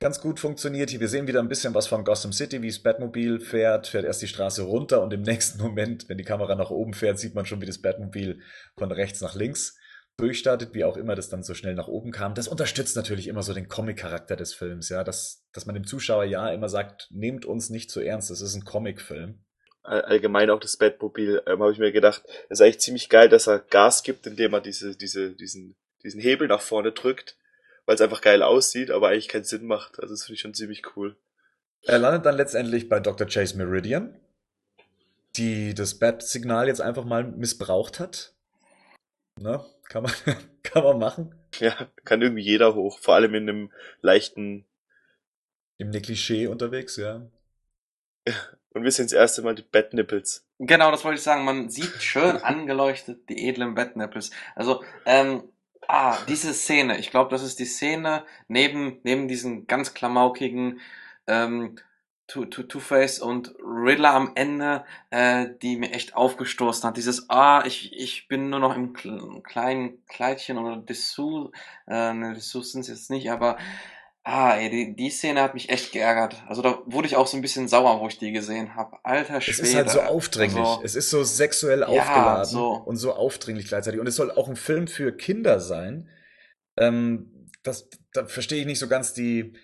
ganz 0.00 0.20
gut 0.20 0.38
funktioniert. 0.38 0.90
Hier, 0.90 1.00
wir 1.00 1.08
sehen 1.08 1.26
wieder 1.26 1.40
ein 1.40 1.48
bisschen 1.48 1.74
was 1.74 1.86
von 1.86 2.04
Gotham 2.04 2.32
City, 2.32 2.62
wie 2.62 2.68
das 2.68 2.78
Batmobil 2.78 3.40
fährt, 3.40 3.88
fährt 3.88 4.04
erst 4.04 4.22
die 4.22 4.28
Straße 4.28 4.62
runter 4.62 5.02
und 5.02 5.12
im 5.12 5.22
nächsten 5.22 5.60
Moment, 5.60 6.08
wenn 6.08 6.18
die 6.18 6.24
Kamera 6.24 6.54
nach 6.54 6.70
oben 6.70 6.94
fährt, 6.94 7.18
sieht 7.18 7.34
man 7.34 7.46
schon, 7.46 7.60
wie 7.60 7.66
das 7.66 7.82
Batmobil 7.82 8.40
von 8.76 8.92
rechts 8.92 9.20
nach 9.20 9.34
links 9.34 9.76
durchstartet, 10.16 10.74
wie 10.74 10.84
auch 10.84 10.96
immer 10.96 11.14
das 11.14 11.28
dann 11.28 11.44
so 11.44 11.54
schnell 11.54 11.74
nach 11.74 11.86
oben 11.86 12.10
kam. 12.10 12.34
Das 12.34 12.48
unterstützt 12.48 12.96
natürlich 12.96 13.28
immer 13.28 13.42
so 13.42 13.54
den 13.54 13.68
Comic-Charakter 13.68 14.34
des 14.34 14.52
Films, 14.52 14.88
ja, 14.88 15.04
dass, 15.04 15.44
dass 15.52 15.66
man 15.66 15.74
dem 15.74 15.86
Zuschauer 15.86 16.24
ja 16.24 16.50
immer 16.50 16.68
sagt, 16.68 17.08
nehmt 17.10 17.44
uns 17.44 17.70
nicht 17.70 17.90
zu 17.90 18.00
ernst, 18.00 18.30
das 18.30 18.40
ist 18.40 18.54
ein 18.54 18.64
Comic-Film. 18.64 19.44
Allgemein 19.84 20.50
auch 20.50 20.60
das 20.60 20.76
Batmobil, 20.76 21.40
ähm, 21.46 21.62
habe 21.62 21.72
ich 21.72 21.78
mir 21.78 21.92
gedacht, 21.92 22.22
ist 22.50 22.60
eigentlich 22.60 22.80
ziemlich 22.80 23.08
geil, 23.08 23.28
dass 23.28 23.46
er 23.46 23.60
Gas 23.60 24.02
gibt, 24.02 24.26
indem 24.26 24.52
er 24.52 24.60
diese, 24.60 24.96
diese, 24.96 25.34
diesen, 25.34 25.76
diesen 26.02 26.20
Hebel 26.20 26.48
nach 26.48 26.60
vorne 26.60 26.92
drückt 26.92 27.38
weil 27.88 27.94
es 27.94 28.02
einfach 28.02 28.20
geil 28.20 28.42
aussieht, 28.42 28.90
aber 28.90 29.08
eigentlich 29.08 29.28
keinen 29.28 29.44
Sinn 29.44 29.64
macht. 29.64 29.98
Also 29.98 30.12
das 30.12 30.24
finde 30.24 30.34
ich 30.34 30.40
schon 30.42 30.52
ziemlich 30.52 30.82
cool. 30.94 31.16
Er 31.80 31.98
landet 31.98 32.26
dann 32.26 32.36
letztendlich 32.36 32.90
bei 32.90 33.00
Dr. 33.00 33.26
Chase 33.26 33.56
Meridian, 33.56 34.14
die 35.36 35.72
das 35.72 35.98
Bat-Signal 35.98 36.66
jetzt 36.66 36.82
einfach 36.82 37.06
mal 37.06 37.24
missbraucht 37.24 37.98
hat. 37.98 38.34
Ne? 39.40 39.64
Kann 39.84 40.02
man, 40.02 40.12
kann 40.62 40.84
man 40.84 40.98
machen. 40.98 41.34
Ja, 41.60 41.88
kann 42.04 42.20
irgendwie 42.20 42.42
jeder 42.42 42.74
hoch, 42.74 42.98
vor 42.98 43.14
allem 43.14 43.34
in 43.34 43.48
einem 43.48 43.72
leichten. 44.02 44.66
Im 45.78 45.90
Negligé 45.90 46.46
unterwegs, 46.48 46.96
ja. 46.96 47.26
Und 48.74 48.84
wir 48.84 48.92
sehen 48.92 49.06
das 49.06 49.14
erste 49.14 49.40
Mal 49.40 49.54
die 49.54 49.62
Bettnippels. 49.62 50.46
Genau, 50.58 50.90
das 50.90 51.04
wollte 51.04 51.16
ich 51.16 51.24
sagen. 51.24 51.46
Man 51.46 51.70
sieht 51.70 52.02
schön 52.02 52.36
angeleuchtet 52.42 53.30
die 53.30 53.48
edlen 53.48 53.74
Bettnippels. 53.74 54.30
Also, 54.54 54.84
ähm, 55.06 55.44
Ah, 55.90 56.18
diese 56.28 56.52
Szene. 56.52 56.98
Ich 56.98 57.10
glaube, 57.10 57.30
das 57.30 57.42
ist 57.42 57.58
die 57.58 57.64
Szene 57.64 58.24
neben, 58.46 58.98
neben 59.04 59.26
diesen 59.26 59.66
ganz 59.66 59.94
klamaukigen 59.94 60.80
ähm, 61.26 61.76
Two-Face 62.26 63.20
und 63.20 63.54
Riddler 63.58 64.12
am 64.12 64.32
Ende, 64.34 64.84
äh, 65.08 65.46
die 65.62 65.78
mir 65.78 65.92
echt 65.92 66.14
aufgestoßen 66.14 66.86
hat. 66.86 66.98
Dieses, 66.98 67.30
ah, 67.30 67.64
ich, 67.64 67.98
ich 67.98 68.28
bin 68.28 68.50
nur 68.50 68.60
noch 68.60 68.76
im 68.76 68.92
kleinen 68.92 70.04
Kleidchen 70.06 70.58
oder 70.58 70.76
Dessous, 70.76 71.50
äh, 71.86 72.12
ne, 72.12 72.34
Dessous 72.34 72.72
sind 72.72 72.82
es 72.82 72.88
jetzt 72.88 73.10
nicht, 73.10 73.30
aber 73.30 73.56
Ah, 74.30 74.58
ey, 74.58 74.68
die, 74.68 74.94
die 74.94 75.08
Szene 75.08 75.40
hat 75.40 75.54
mich 75.54 75.70
echt 75.70 75.90
geärgert. 75.90 76.42
Also 76.48 76.60
da 76.60 76.82
wurde 76.84 77.06
ich 77.06 77.16
auch 77.16 77.26
so 77.26 77.38
ein 77.38 77.40
bisschen 77.40 77.66
sauer, 77.66 77.98
wo 77.98 78.08
ich 78.08 78.18
die 78.18 78.30
gesehen 78.30 78.74
habe. 78.74 78.98
Alter 79.02 79.40
Schwede. 79.40 79.62
Es 79.62 79.68
ist 79.70 79.74
halt 79.74 79.88
so 79.88 80.02
aufdringlich. 80.02 80.62
Also, 80.62 80.82
es 80.84 80.94
ist 80.96 81.08
so 81.08 81.24
sexuell 81.24 81.80
ja, 81.80 81.86
aufgeladen 81.86 82.44
so. 82.44 82.72
und 82.72 82.96
so 82.98 83.14
aufdringlich 83.14 83.68
gleichzeitig. 83.68 83.98
Und 83.98 84.06
es 84.06 84.16
soll 84.16 84.30
auch 84.30 84.46
ein 84.46 84.56
Film 84.56 84.86
für 84.86 85.16
Kinder 85.16 85.60
sein. 85.60 86.10
Ähm, 86.76 87.48
das, 87.62 87.88
da 88.12 88.26
verstehe 88.26 88.60
ich 88.60 88.66
nicht 88.66 88.78
so 88.78 88.86
ganz 88.86 89.14
die, 89.14 89.54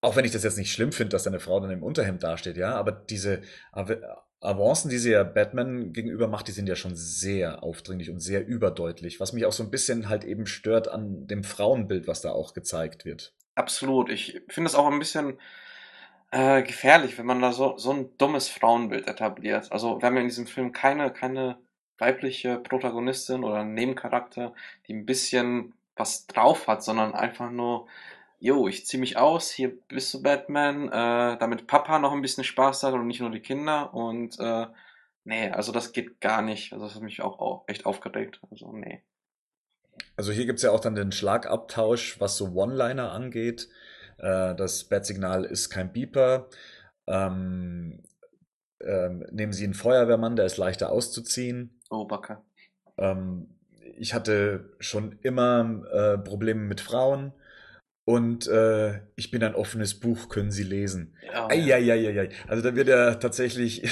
auch 0.00 0.14
wenn 0.14 0.24
ich 0.24 0.30
das 0.30 0.44
jetzt 0.44 0.56
nicht 0.56 0.70
schlimm 0.70 0.92
finde, 0.92 1.10
dass 1.10 1.24
deine 1.24 1.40
Frau 1.40 1.58
dann 1.58 1.72
im 1.72 1.82
Unterhemd 1.82 2.22
dasteht, 2.22 2.56
ja, 2.56 2.76
aber 2.76 2.92
diese 2.92 3.42
Avancen, 4.40 4.88
die 4.88 4.98
sie 4.98 5.10
ja 5.10 5.24
Batman 5.24 5.92
gegenüber 5.92 6.28
macht, 6.28 6.46
die 6.46 6.52
sind 6.52 6.68
ja 6.68 6.76
schon 6.76 6.94
sehr 6.94 7.64
aufdringlich 7.64 8.08
und 8.10 8.20
sehr 8.20 8.46
überdeutlich, 8.46 9.18
was 9.18 9.32
mich 9.32 9.46
auch 9.46 9.52
so 9.52 9.64
ein 9.64 9.70
bisschen 9.72 10.08
halt 10.08 10.22
eben 10.22 10.46
stört 10.46 10.86
an 10.86 11.26
dem 11.26 11.42
Frauenbild, 11.42 12.06
was 12.06 12.20
da 12.20 12.30
auch 12.30 12.54
gezeigt 12.54 13.04
wird. 13.04 13.34
Absolut. 13.56 14.10
Ich 14.10 14.42
finde 14.48 14.68
es 14.68 14.74
auch 14.76 14.86
ein 14.86 14.98
bisschen 14.98 15.38
äh, 16.32 16.62
gefährlich, 16.62 17.18
wenn 17.18 17.26
man 17.26 17.42
da 17.42 17.52
so, 17.52 17.78
so 17.78 17.92
ein 17.92 18.16
dummes 18.18 18.48
Frauenbild 18.48 19.08
etabliert. 19.08 19.72
Also 19.72 20.00
wir 20.00 20.06
haben 20.06 20.16
ja 20.16 20.22
in 20.22 20.28
diesem 20.28 20.46
Film 20.46 20.72
keine, 20.72 21.12
keine 21.12 21.58
weibliche 21.98 22.58
Protagonistin 22.58 23.44
oder 23.44 23.64
Nebencharakter, 23.64 24.54
die 24.88 24.94
ein 24.94 25.06
bisschen 25.06 25.74
was 25.96 26.26
drauf 26.28 26.68
hat, 26.68 26.84
sondern 26.84 27.14
einfach 27.14 27.50
nur, 27.50 27.88
jo, 28.40 28.68
ich 28.68 28.86
zieh 28.86 28.98
mich 28.98 29.16
aus, 29.18 29.50
hier 29.50 29.70
bist 29.88 30.14
du 30.14 30.22
Batman, 30.22 30.88
äh, 30.90 31.38
damit 31.38 31.66
Papa 31.68 31.98
noch 31.98 32.12
ein 32.12 32.22
bisschen 32.22 32.44
Spaß 32.44 32.84
hat 32.84 32.94
und 32.94 33.06
nicht 33.08 33.20
nur 33.20 33.30
die 33.30 33.40
Kinder 33.40 33.94
und 33.94 34.38
äh, 34.40 34.66
nee, 35.24 35.50
also 35.50 35.72
das 35.72 35.92
geht 35.92 36.20
gar 36.20 36.42
nicht. 36.42 36.72
Also 36.74 36.86
das 36.86 36.96
hat 36.96 37.02
mich 37.02 37.22
auch, 37.22 37.38
auch 37.40 37.64
echt 37.68 37.86
aufgeregt. 37.86 38.40
Also 38.50 38.72
nee. 38.72 39.02
Also 40.16 40.32
hier 40.32 40.46
gibt's 40.46 40.62
ja 40.62 40.70
auch 40.70 40.80
dann 40.80 40.94
den 40.94 41.12
Schlagabtausch, 41.12 42.20
was 42.20 42.36
so 42.36 42.52
One-Liner 42.52 43.12
angeht. 43.12 43.68
Äh, 44.18 44.54
das 44.54 44.84
Bat-Signal 44.84 45.44
ist 45.44 45.70
kein 45.70 45.92
Beeper. 45.92 46.48
Ähm, 47.06 48.02
ähm, 48.80 49.26
nehmen 49.30 49.52
Sie 49.52 49.64
einen 49.64 49.74
Feuerwehrmann, 49.74 50.36
der 50.36 50.46
ist 50.46 50.56
leichter 50.56 50.90
auszuziehen. 50.90 51.80
Oh, 51.90 52.04
Backe. 52.04 52.38
Ähm, 52.98 53.48
ich 53.98 54.14
hatte 54.14 54.74
schon 54.78 55.18
immer 55.22 55.82
äh, 55.92 56.18
Probleme 56.18 56.60
mit 56.60 56.80
Frauen 56.80 57.32
und 58.04 58.46
äh, 58.46 59.00
ich 59.16 59.30
bin 59.30 59.42
ein 59.42 59.54
offenes 59.54 59.98
Buch, 59.98 60.28
können 60.28 60.50
Sie 60.50 60.62
lesen. 60.62 61.16
Ja, 61.24 61.48
Eieieiei. 61.48 62.28
Also 62.46 62.62
da 62.62 62.76
wird 62.76 62.88
ja 62.88 63.14
tatsächlich 63.16 63.88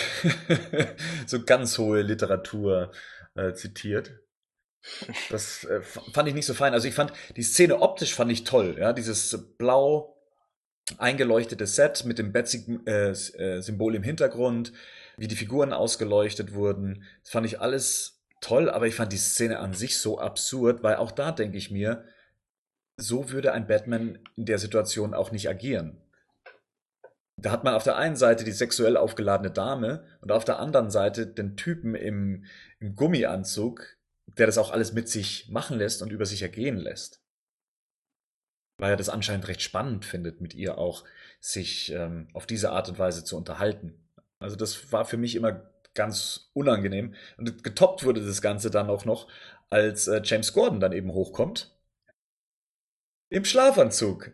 so 1.26 1.44
ganz 1.44 1.78
hohe 1.78 2.02
Literatur 2.02 2.92
äh, 3.34 3.54
zitiert. 3.54 4.20
Das 5.30 5.64
äh, 5.64 5.80
fand 5.82 6.28
ich 6.28 6.34
nicht 6.34 6.46
so 6.46 6.54
fein. 6.54 6.74
Also 6.74 6.88
ich 6.88 6.94
fand 6.94 7.12
die 7.36 7.42
Szene 7.42 7.80
optisch 7.80 8.14
fand 8.14 8.30
ich 8.30 8.44
toll. 8.44 8.76
Ja, 8.78 8.92
dieses 8.92 9.56
blau 9.58 10.14
eingeleuchtete 10.98 11.66
Set 11.66 12.04
mit 12.04 12.18
dem 12.18 12.32
Betsy-Symbol 12.32 13.94
im 13.94 14.02
Hintergrund, 14.02 14.72
wie 15.16 15.28
die 15.28 15.36
Figuren 15.36 15.72
ausgeleuchtet 15.72 16.54
wurden. 16.54 17.04
Das 17.22 17.30
fand 17.30 17.46
ich 17.46 17.60
alles 17.60 18.22
toll, 18.40 18.68
aber 18.68 18.86
ich 18.86 18.94
fand 18.94 19.12
die 19.12 19.18
Szene 19.18 19.58
an 19.58 19.72
sich 19.72 19.98
so 19.98 20.18
absurd, 20.18 20.82
weil 20.82 20.96
auch 20.96 21.12
da 21.12 21.32
denke 21.32 21.56
ich 21.56 21.70
mir, 21.70 22.04
so 22.96 23.30
würde 23.30 23.52
ein 23.52 23.66
Batman 23.66 24.18
in 24.36 24.44
der 24.44 24.58
Situation 24.58 25.14
auch 25.14 25.32
nicht 25.32 25.48
agieren. 25.48 26.00
Da 27.36 27.50
hat 27.50 27.64
man 27.64 27.74
auf 27.74 27.82
der 27.82 27.96
einen 27.96 28.16
Seite 28.16 28.44
die 28.44 28.52
sexuell 28.52 28.96
aufgeladene 28.96 29.50
Dame 29.50 30.04
und 30.20 30.30
auf 30.30 30.44
der 30.44 30.60
anderen 30.60 30.90
Seite 30.90 31.26
den 31.26 31.56
Typen 31.56 31.94
im, 31.94 32.44
im 32.78 32.94
Gummianzug, 32.94 33.93
der 34.38 34.46
das 34.46 34.58
auch 34.58 34.70
alles 34.70 34.92
mit 34.92 35.08
sich 35.08 35.48
machen 35.48 35.78
lässt 35.78 36.02
und 36.02 36.12
über 36.12 36.26
sich 36.26 36.42
ergehen 36.42 36.76
lässt. 36.76 37.20
Weil 38.78 38.90
er 38.90 38.96
das 38.96 39.08
anscheinend 39.08 39.48
recht 39.48 39.62
spannend 39.62 40.04
findet, 40.04 40.40
mit 40.40 40.54
ihr 40.54 40.78
auch 40.78 41.04
sich 41.40 41.92
ähm, 41.92 42.28
auf 42.32 42.46
diese 42.46 42.70
Art 42.70 42.88
und 42.88 42.98
Weise 42.98 43.24
zu 43.24 43.36
unterhalten. 43.36 44.08
Also 44.40 44.56
das 44.56 44.92
war 44.92 45.04
für 45.04 45.16
mich 45.16 45.36
immer 45.36 45.70
ganz 45.94 46.50
unangenehm. 46.52 47.14
Und 47.36 47.62
getoppt 47.62 48.04
wurde 48.04 48.24
das 48.24 48.42
Ganze 48.42 48.70
dann 48.70 48.90
auch 48.90 49.04
noch, 49.04 49.28
als 49.70 50.08
äh, 50.08 50.20
James 50.24 50.52
Gordon 50.52 50.80
dann 50.80 50.92
eben 50.92 51.12
hochkommt. 51.12 51.74
Im 53.30 53.44
Schlafanzug. 53.44 54.32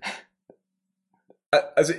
Also, 1.51 1.95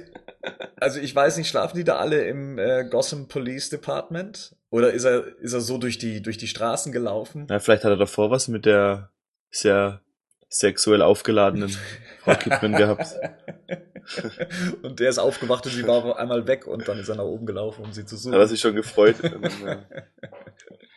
also 0.79 0.99
ich 0.99 1.15
weiß 1.15 1.37
nicht, 1.37 1.49
schlafen 1.49 1.77
die 1.77 1.83
da 1.83 1.97
alle 1.97 2.25
im 2.25 2.57
äh, 2.57 2.85
Gotham 2.89 3.27
Police 3.27 3.69
Department? 3.69 4.55
Oder 4.69 4.93
ist 4.93 5.03
er, 5.03 5.37
ist 5.37 5.53
er 5.53 5.61
so 5.61 5.77
durch 5.77 5.97
die, 5.97 6.21
durch 6.21 6.37
die 6.37 6.47
Straßen 6.47 6.91
gelaufen? 6.91 7.47
Ja, 7.49 7.59
vielleicht 7.59 7.83
hat 7.83 7.91
er 7.91 7.97
davor 7.97 8.31
was 8.31 8.47
mit 8.47 8.65
der 8.65 9.11
sehr 9.49 10.01
sexuell 10.47 11.01
aufgeladenen 11.01 11.69
Frau 12.23 12.35
Kidman 12.35 12.73
gehabt. 12.73 13.15
und 14.81 14.99
der 14.99 15.09
ist 15.09 15.19
aufgewacht 15.19 15.65
und 15.65 15.71
sie 15.71 15.87
war 15.87 16.17
einmal 16.17 16.47
weg 16.47 16.67
und 16.67 16.87
dann 16.87 16.99
ist 16.99 17.09
er 17.09 17.15
nach 17.15 17.23
oben 17.23 17.45
gelaufen, 17.45 17.85
um 17.85 17.93
sie 17.93 18.05
zu 18.05 18.17
suchen. 18.17 18.33
Hat 18.33 18.41
er 18.41 18.47
sich 18.47 18.59
schon 18.59 18.75
gefreut. 18.75 19.15
Ja. 19.65 19.83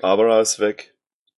Barbara 0.00 0.40
ist 0.40 0.58
weg. 0.58 0.94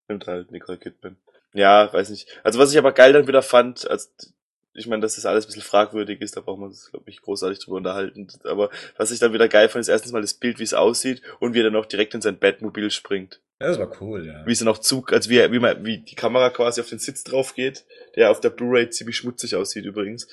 Nimmt 0.08 0.26
halt 0.26 0.50
Nicole 0.50 0.78
Kidman. 0.78 1.16
Ja, 1.52 1.92
weiß 1.92 2.10
nicht. 2.10 2.28
Also 2.42 2.58
was 2.58 2.72
ich 2.72 2.78
aber 2.78 2.92
geil 2.92 3.12
dann 3.12 3.26
wieder 3.26 3.42
fand, 3.42 3.88
als 3.88 4.34
ich 4.76 4.86
meine, 4.86 5.02
dass 5.02 5.16
das 5.16 5.26
alles 5.26 5.44
ein 5.44 5.48
bisschen 5.48 5.62
fragwürdig 5.62 6.20
ist, 6.20 6.36
da 6.36 6.40
braucht 6.40 6.60
man 6.60 6.72
sich, 6.72 6.90
glaube 6.90 7.08
ich, 7.08 7.20
großartig 7.22 7.58
drüber 7.58 7.78
unterhalten. 7.78 8.28
Aber 8.44 8.70
was 8.96 9.10
ich 9.10 9.18
dann 9.18 9.32
wieder 9.32 9.48
geil 9.48 9.68
fand, 9.68 9.80
ist 9.80 9.88
erstens 9.88 10.12
mal 10.12 10.20
das 10.20 10.34
Bild, 10.34 10.58
wie 10.58 10.64
es 10.64 10.74
aussieht 10.74 11.22
und 11.40 11.54
wie 11.54 11.60
er 11.60 11.64
dann 11.64 11.76
auch 11.76 11.86
direkt 11.86 12.14
in 12.14 12.22
sein 12.22 12.38
Batmobil 12.38 12.90
springt. 12.90 13.40
Ja, 13.60 13.68
das 13.68 13.78
war 13.78 13.90
cool, 14.00 14.26
ja. 14.26 14.46
Wie 14.46 14.52
es 14.52 14.58
dann 14.58 14.68
auch 14.68 14.78
Zug, 14.78 15.12
also 15.12 15.30
wie, 15.30 15.50
wie, 15.50 15.58
man, 15.58 15.84
wie 15.84 15.98
die 15.98 16.14
Kamera 16.14 16.50
quasi 16.50 16.80
auf 16.80 16.90
den 16.90 16.98
Sitz 16.98 17.24
drauf 17.24 17.54
geht, 17.54 17.86
der 18.14 18.30
auf 18.30 18.40
der 18.40 18.50
Blu-ray 18.50 18.90
ziemlich 18.90 19.16
schmutzig 19.16 19.56
aussieht 19.56 19.86
übrigens. 19.86 20.28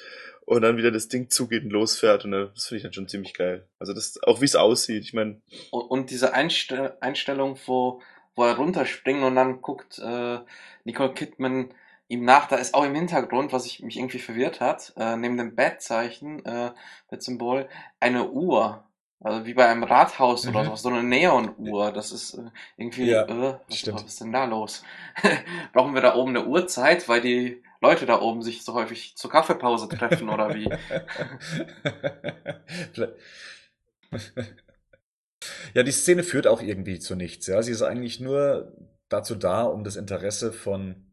Und 0.45 0.61
dann 0.61 0.75
wieder 0.75 0.91
das 0.91 1.07
Ding 1.07 1.29
zugeht 1.29 1.63
und 1.63 1.69
losfährt 1.69 2.25
und 2.25 2.31
dann, 2.31 2.51
das 2.53 2.67
finde 2.67 2.77
ich 2.77 2.83
dann 2.83 2.91
schon 2.91 3.07
ziemlich 3.07 3.33
geil. 3.33 3.65
Also 3.79 3.93
das, 3.93 4.21
auch 4.23 4.41
wie 4.41 4.45
es 4.45 4.57
aussieht, 4.57 5.03
ich 5.03 5.13
meine, 5.13 5.41
Und, 5.71 5.89
und 5.89 6.11
diese 6.11 6.33
Einstell 6.33 6.97
Einstellung, 6.99 7.57
wo, 7.65 8.01
wo 8.35 8.43
er 8.43 8.57
runterspringt 8.57 9.23
und 9.23 9.35
dann 9.35 9.61
guckt 9.61 9.99
äh, 9.99 10.39
Nicole 10.83 11.13
Kidman 11.13 11.73
ihm 12.13 12.25
nach, 12.25 12.47
da 12.47 12.55
ist 12.57 12.73
auch 12.73 12.83
im 12.85 12.95
Hintergrund, 12.95 13.53
was 13.53 13.65
ich 13.65 13.81
mich 13.81 13.97
irgendwie 13.97 14.19
verwirrt 14.19 14.61
hat, 14.61 14.93
äh, 14.97 15.15
neben 15.17 15.37
dem 15.37 15.55
Bat-Zeichen, 15.55 16.45
äh, 16.45 16.71
Bat-Symbol, 17.09 17.67
eine 17.99 18.29
Uhr. 18.31 18.85
Also 19.21 19.45
wie 19.45 19.53
bei 19.53 19.65
einem 19.67 19.83
Rathaus 19.83 20.47
oder 20.47 20.65
Mhm. 20.65 20.65
so, 20.65 20.75
so 20.75 20.89
eine 20.89 21.01
Neonuhr. 21.03 21.91
Das 21.93 22.11
ist 22.11 22.33
äh, 22.35 22.51
irgendwie, 22.77 23.11
Ja, 23.11 23.27
äh, 23.27 23.55
was, 23.69 23.87
was 23.91 24.03
ist 24.03 24.19
denn 24.21 24.33
da 24.33 24.45
los? 24.45 24.83
Brauchen 25.73 25.93
wir 25.93 26.01
da 26.01 26.15
oben 26.15 26.35
eine 26.35 26.45
Uhrzeit, 26.47 27.07
weil 27.09 27.21
die 27.21 27.63
Leute 27.81 28.05
da 28.05 28.21
oben 28.21 28.41
sich 28.41 28.63
so 28.63 28.73
häufig 28.73 29.15
zur 29.17 29.31
Kaffeepause 29.31 29.89
treffen 29.89 30.29
oder 30.29 30.53
wie? 30.53 30.73
Ja, 35.73 35.83
die 35.83 35.91
Szene 35.91 36.23
führt 36.23 36.47
auch 36.47 36.61
irgendwie 36.61 36.99
zu 36.99 37.15
nichts. 37.15 37.47
Ja, 37.47 37.61
sie 37.61 37.71
ist 37.71 37.81
eigentlich 37.81 38.19
nur 38.19 38.73
dazu 39.09 39.35
da, 39.35 39.63
um 39.63 39.83
das 39.83 39.95
Interesse 39.95 40.51
von 40.53 41.12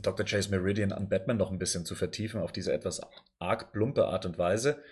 Dr. 0.00 0.24
Chase 0.24 0.50
Meridian 0.50 0.92
an 0.92 1.08
Batman 1.08 1.36
noch 1.36 1.50
ein 1.50 1.58
bisschen 1.58 1.84
zu 1.84 1.94
vertiefen 1.94 2.40
auf 2.40 2.52
diese 2.52 2.72
etwas 2.72 3.00
arg 3.38 3.72
plumpe 3.72 4.06
Art 4.06 4.24
und 4.26 4.38
Weise 4.38 4.82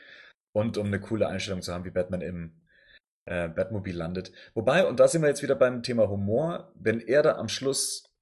und 0.52 0.76
um 0.76 0.86
eine 0.86 1.00
coole 1.00 1.28
Einstellung 1.28 1.62
zu 1.62 1.72
haben, 1.72 1.84
wie 1.84 1.90
Batman 1.90 2.20
im 2.20 2.60
äh, 3.24 3.48
Batmobil 3.48 3.96
landet. 3.96 4.32
Wobei, 4.54 4.86
und 4.86 5.00
da 5.00 5.08
sind 5.08 5.22
wir 5.22 5.28
jetzt 5.28 5.42
wieder 5.42 5.54
beim 5.54 5.82
Thema 5.82 6.08
Humor, 6.08 6.72
wenn 6.74 7.00
er 7.00 7.22
da 7.22 7.36
am 7.36 7.48
Schluss, 7.48 8.12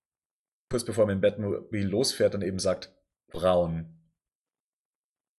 kurz 0.70 0.84
bevor 0.84 1.04
er 1.04 1.14
mit 1.14 1.16
dem 1.16 1.20
Batmobil 1.20 1.86
losfährt, 1.86 2.34
dann 2.34 2.42
eben 2.42 2.58
sagt, 2.58 2.94
Braun, 3.28 3.98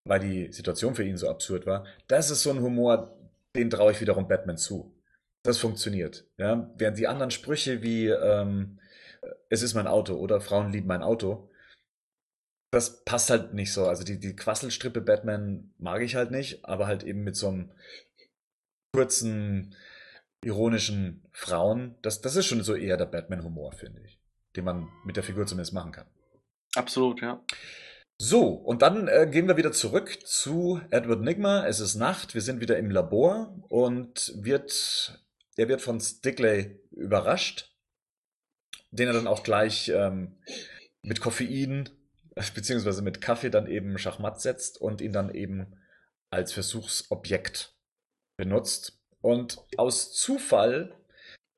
weil 0.05 0.19
die 0.19 0.51
Situation 0.51 0.95
für 0.95 1.03
ihn 1.03 1.17
so 1.17 1.29
absurd 1.29 1.65
war. 1.65 1.85
Das 2.07 2.31
ist 2.31 2.43
so 2.43 2.49
ein 2.49 2.61
Humor, 2.61 3.17
den 3.55 3.69
traue 3.69 3.91
ich 3.91 4.01
wiederum 4.01 4.27
Batman 4.27 4.57
zu. 4.57 4.95
Das 5.43 5.57
funktioniert. 5.57 6.27
Ja? 6.37 6.71
Während 6.77 6.97
die 6.97 7.07
anderen 7.07 7.31
Sprüche 7.31 7.81
wie 7.81 8.07
ähm, 8.07 8.78
es 9.49 9.61
ist 9.61 9.73
mein 9.73 9.87
Auto 9.87 10.15
oder 10.15 10.41
Frauen 10.41 10.71
lieben 10.71 10.87
mein 10.87 11.03
Auto, 11.03 11.49
das 12.71 13.03
passt 13.03 13.29
halt 13.29 13.53
nicht 13.53 13.73
so. 13.73 13.87
Also 13.87 14.03
die, 14.03 14.19
die 14.19 14.35
Quasselstrippe 14.35 15.01
Batman 15.01 15.73
mag 15.77 16.01
ich 16.01 16.15
halt 16.15 16.31
nicht, 16.31 16.65
aber 16.65 16.87
halt 16.87 17.03
eben 17.03 17.23
mit 17.23 17.35
so 17.35 17.47
einem 17.47 17.71
kurzen, 18.93 19.75
ironischen 20.43 21.27
Frauen, 21.31 21.95
das, 22.01 22.21
das 22.21 22.35
ist 22.35 22.45
schon 22.45 22.63
so 22.63 22.75
eher 22.75 22.97
der 22.97 23.05
Batman-Humor, 23.05 23.73
finde 23.73 24.01
ich. 24.05 24.19
Den 24.55 24.65
man 24.65 24.87
mit 25.03 25.15
der 25.15 25.23
Figur 25.23 25.45
zumindest 25.45 25.73
machen 25.73 25.91
kann. 25.91 26.07
Absolut, 26.75 27.21
ja. 27.21 27.43
So, 28.21 28.49
und 28.49 28.81
dann 28.81 29.07
äh, 29.07 29.27
gehen 29.31 29.47
wir 29.47 29.57
wieder 29.57 29.71
zurück 29.71 30.19
zu 30.25 30.81
Edward 30.89 31.21
Nigma. 31.21 31.65
Es 31.65 31.79
ist 31.79 31.95
Nacht, 31.95 32.33
wir 32.33 32.41
sind 32.41 32.59
wieder 32.59 32.77
im 32.77 32.91
Labor 32.91 33.55
und 33.69 34.33
wird, 34.35 35.19
er 35.55 35.69
wird 35.69 35.81
von 35.81 35.99
Stickley 36.01 36.79
überrascht, 36.91 37.68
den 38.91 39.07
er 39.07 39.13
dann 39.13 39.27
auch 39.27 39.43
gleich 39.43 39.89
ähm, 39.89 40.37
mit 41.01 41.21
Koffein 41.21 41.89
beziehungsweise 42.55 43.01
mit 43.01 43.21
Kaffee 43.21 43.49
dann 43.49 43.67
eben 43.67 43.97
Schachmatt 43.97 44.41
setzt 44.41 44.79
und 44.79 45.01
ihn 45.01 45.13
dann 45.13 45.33
eben 45.33 45.77
als 46.29 46.53
Versuchsobjekt 46.53 47.75
benutzt. 48.37 48.99
Und 49.21 49.59
aus 49.77 50.13
Zufall 50.13 50.95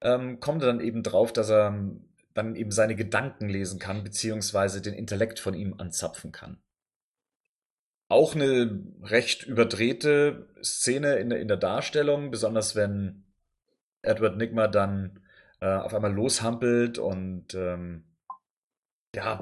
ähm, 0.01 0.39
kommt 0.39 0.63
er 0.63 0.67
dann 0.67 0.79
eben 0.79 1.03
drauf, 1.03 1.31
dass 1.33 1.49
er 1.49 1.67
ähm, 1.67 2.09
dann 2.33 2.55
eben 2.55 2.71
seine 2.71 2.95
Gedanken 2.95 3.49
lesen 3.49 3.79
kann, 3.79 4.03
beziehungsweise 4.03 4.81
den 4.81 4.93
Intellekt 4.93 5.39
von 5.39 5.53
ihm 5.53 5.75
anzapfen 5.77 6.31
kann. 6.31 6.61
Auch 8.07 8.35
eine 8.35 8.83
recht 9.03 9.43
überdrehte 9.43 10.49
Szene 10.63 11.15
in 11.15 11.29
der, 11.29 11.39
in 11.39 11.47
der 11.47 11.57
Darstellung, 11.57 12.31
besonders 12.31 12.75
wenn 12.75 13.25
Edward 14.01 14.37
Nigma 14.37 14.67
dann 14.67 15.19
äh, 15.61 15.67
auf 15.67 15.93
einmal 15.93 16.13
loshampelt 16.13 16.97
und 16.97 17.53
ähm, 17.53 18.03
ja, 19.15 19.41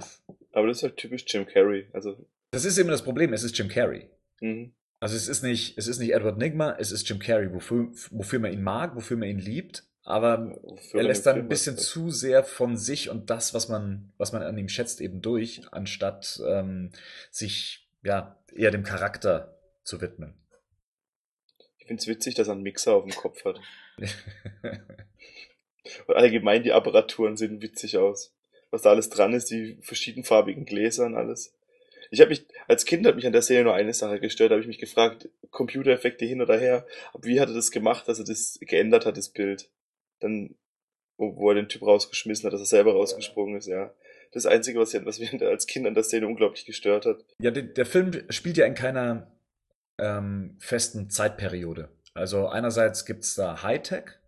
aber 0.51 0.67
das 0.67 0.77
ist 0.77 0.83
halt 0.83 0.97
typisch 0.97 1.25
Jim 1.27 1.45
Carrey. 1.45 1.87
Also, 1.93 2.27
das 2.51 2.65
ist 2.65 2.77
eben 2.77 2.89
das 2.89 3.03
Problem, 3.03 3.33
es 3.33 3.43
ist 3.43 3.57
Jim 3.57 3.67
Carrey. 3.67 4.09
mhm. 4.41 4.73
Also 5.01 5.15
es 5.15 5.29
ist 5.29 5.43
nicht, 5.43 5.77
es 5.77 5.87
ist 5.87 5.99
nicht 5.99 6.11
Edward 6.11 6.37
Nigma, 6.37 6.75
es 6.77 6.91
ist 6.91 7.07
Jim 7.07 7.19
Carrey, 7.19 7.53
wofür, 7.53 7.89
wofür 8.11 8.39
man 8.39 8.51
ihn 8.51 8.61
mag, 8.61 8.97
wofür 8.97 9.15
man 9.15 9.29
ihn 9.29 9.39
liebt, 9.39 9.85
aber 10.03 10.59
er 10.91 11.03
lässt 11.03 11.25
dann 11.25 11.37
ein 11.37 11.47
bisschen 11.47 11.75
macht. 11.75 11.85
zu 11.85 12.11
sehr 12.11 12.43
von 12.43 12.75
sich 12.75 13.09
und 13.09 13.29
das, 13.29 13.53
was 13.53 13.69
man, 13.69 14.11
was 14.17 14.33
man 14.33 14.43
an 14.43 14.57
ihm 14.57 14.67
schätzt, 14.67 14.99
eben 14.99 15.21
durch, 15.21 15.61
anstatt 15.71 16.41
ähm, 16.45 16.91
sich 17.31 17.87
ja 18.03 18.37
eher 18.53 18.71
dem 18.71 18.83
Charakter 18.83 19.57
zu 19.83 20.01
widmen. 20.01 20.33
Ich 21.77 21.87
find's 21.87 22.07
witzig, 22.07 22.35
dass 22.35 22.49
er 22.49 22.55
einen 22.55 22.63
Mixer 22.63 22.93
auf 22.93 23.05
dem 23.05 23.15
Kopf 23.15 23.45
hat. 23.45 23.61
Und 26.07 26.15
allgemein 26.15 26.63
die 26.63 26.73
Apparaturen 26.73 27.37
sehen 27.37 27.61
witzig 27.61 27.97
aus. 27.97 28.33
Was 28.71 28.83
da 28.83 28.91
alles 28.91 29.09
dran 29.09 29.33
ist, 29.33 29.49
die 29.49 29.77
verschiedenfarbigen 29.81 30.65
Gläser 30.65 31.05
und 31.05 31.15
alles. 31.15 31.53
Ich 32.11 32.21
habe 32.21 32.29
mich, 32.29 32.45
als 32.67 32.85
Kind 32.85 33.05
hat 33.05 33.15
mich 33.15 33.25
an 33.25 33.33
der 33.33 33.41
Szene 33.41 33.63
nur 33.63 33.73
eine 33.73 33.93
Sache 33.93 34.19
gestört, 34.19 34.51
da 34.51 34.55
habe 34.55 34.61
ich 34.61 34.67
mich 34.67 34.79
gefragt, 34.79 35.29
Computereffekte 35.51 36.25
hin 36.25 36.41
oder 36.41 36.57
her, 36.57 36.85
aber 37.13 37.25
wie 37.25 37.39
hat 37.39 37.49
er 37.49 37.55
das 37.55 37.71
gemacht, 37.71 38.07
dass 38.07 38.19
er 38.19 38.25
das 38.25 38.57
geändert 38.61 39.05
hat, 39.05 39.17
das 39.17 39.29
Bild? 39.29 39.69
Dann, 40.19 40.55
wo, 41.17 41.49
er 41.49 41.55
den 41.55 41.69
Typ 41.69 41.83
rausgeschmissen 41.83 42.45
hat, 42.45 42.53
dass 42.53 42.61
er 42.61 42.65
selber 42.65 42.93
rausgesprungen 42.93 43.57
ist, 43.57 43.67
ja. 43.67 43.93
Das 44.31 44.45
Einzige, 44.45 44.79
was, 44.79 44.93
was 45.05 45.19
mich 45.19 45.41
als 45.41 45.67
Kind 45.67 45.87
an 45.87 45.95
der 45.95 46.03
Szene 46.03 46.27
unglaublich 46.27 46.65
gestört 46.65 47.05
hat. 47.05 47.25
Ja, 47.41 47.51
der, 47.51 47.63
der 47.63 47.85
Film 47.85 48.11
spielt 48.29 48.57
ja 48.57 48.65
in 48.65 48.75
keiner 48.75 49.31
ähm, 49.97 50.55
festen 50.59 51.09
Zeitperiode. 51.09 51.89
Also 52.13 52.47
einerseits 52.47 53.05
gibt's 53.05 53.35
da 53.35 53.63
Hightech 53.63 54.18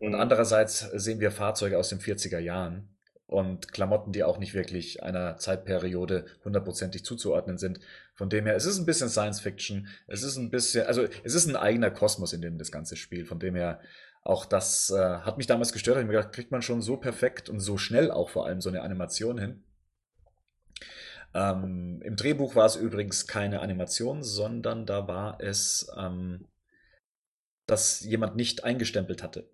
und 0.00 0.14
Mhm. 0.14 0.16
andererseits 0.16 0.80
sehen 0.80 1.20
wir 1.20 1.30
Fahrzeuge 1.32 1.78
aus 1.78 1.90
den 1.90 2.00
40er 2.00 2.40
Jahren. 2.40 2.90
und 3.26 3.72
Klamotten, 3.72 4.12
die 4.12 4.24
auch 4.24 4.38
nicht 4.38 4.54
wirklich 4.54 5.04
einer 5.04 5.36
Zeitperiode 5.38 6.26
hundertprozentig 6.44 7.04
zuzuordnen 7.04 7.58
sind. 7.58 7.80
Von 8.16 8.28
dem 8.28 8.44
her, 8.46 8.56
es 8.56 8.66
ist 8.66 8.78
ein 8.80 8.86
bisschen 8.86 9.08
Science 9.08 9.40
Fiction, 9.40 9.88
es 10.08 10.24
ist 10.24 10.36
ein 10.36 10.50
bisschen, 10.50 10.86
also 10.86 11.04
es 11.24 11.34
ist 11.36 11.46
ein 11.46 11.56
eigener 11.56 11.92
Kosmos, 11.92 12.32
in 12.32 12.42
dem 12.42 12.58
das 12.58 12.72
ganze 12.72 12.96
Spiel. 12.96 13.24
Von 13.26 13.38
dem 13.38 13.54
her, 13.54 13.80
auch 14.24 14.46
das 14.46 14.90
äh, 14.90 14.98
hat 15.20 15.38
mich 15.38 15.46
damals 15.46 15.72
gestört. 15.72 15.98
Ich 16.00 16.06
mir 16.06 16.12
gedacht, 16.14 16.32
kriegt 16.32 16.50
man 16.50 16.62
schon 16.62 16.82
so 16.82 16.96
perfekt 16.98 17.48
und 17.48 17.60
so 17.60 17.78
schnell 17.78 18.10
auch 18.10 18.30
vor 18.30 18.46
allem 18.46 18.60
so 18.60 18.68
eine 18.68 18.82
Animation 18.82 19.38
hin. 19.38 19.64
Ähm, 21.34 22.02
Im 22.04 22.16
Drehbuch 22.16 22.56
war 22.56 22.66
es 22.66 22.76
übrigens 22.76 23.26
keine 23.28 23.60
Animation, 23.60 24.22
sondern 24.24 24.86
da 24.86 25.06
war 25.08 25.40
es, 25.40 25.88
ähm, 25.96 26.48
dass 27.66 28.00
jemand 28.00 28.36
nicht 28.36 28.64
eingestempelt 28.64 29.22
hatte. 29.22 29.48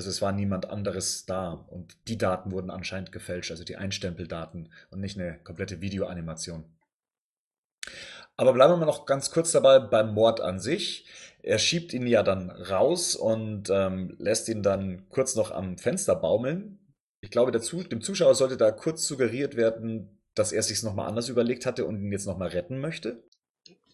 Also 0.00 0.08
es 0.08 0.22
war 0.22 0.32
niemand 0.32 0.70
anderes 0.70 1.26
da 1.26 1.52
und 1.68 1.94
die 2.08 2.16
Daten 2.16 2.52
wurden 2.52 2.70
anscheinend 2.70 3.12
gefälscht, 3.12 3.50
also 3.50 3.64
die 3.64 3.76
Einstempeldaten 3.76 4.72
und 4.90 4.98
nicht 4.98 5.18
eine 5.18 5.38
komplette 5.44 5.82
Videoanimation. 5.82 6.64
Aber 8.38 8.54
bleiben 8.54 8.72
wir 8.72 8.76
mal 8.78 8.86
noch 8.86 9.04
ganz 9.04 9.30
kurz 9.30 9.52
dabei 9.52 9.78
beim 9.78 10.14
Mord 10.14 10.40
an 10.40 10.58
sich. 10.58 11.06
Er 11.42 11.58
schiebt 11.58 11.92
ihn 11.92 12.06
ja 12.06 12.22
dann 12.22 12.48
raus 12.48 13.14
und 13.14 13.68
ähm, 13.68 14.16
lässt 14.18 14.48
ihn 14.48 14.62
dann 14.62 15.06
kurz 15.10 15.36
noch 15.36 15.50
am 15.50 15.76
Fenster 15.76 16.16
baumeln. 16.16 16.78
Ich 17.20 17.30
glaube, 17.30 17.52
dem 17.52 18.00
Zuschauer 18.00 18.34
sollte 18.34 18.56
da 18.56 18.70
kurz 18.70 19.06
suggeriert 19.06 19.54
werden, 19.54 20.18
dass 20.34 20.52
er 20.52 20.62
sich 20.62 20.82
nochmal 20.82 21.08
anders 21.08 21.28
überlegt 21.28 21.66
hatte 21.66 21.84
und 21.84 22.00
ihn 22.00 22.10
jetzt 22.10 22.24
nochmal 22.24 22.48
retten 22.48 22.80
möchte. 22.80 23.22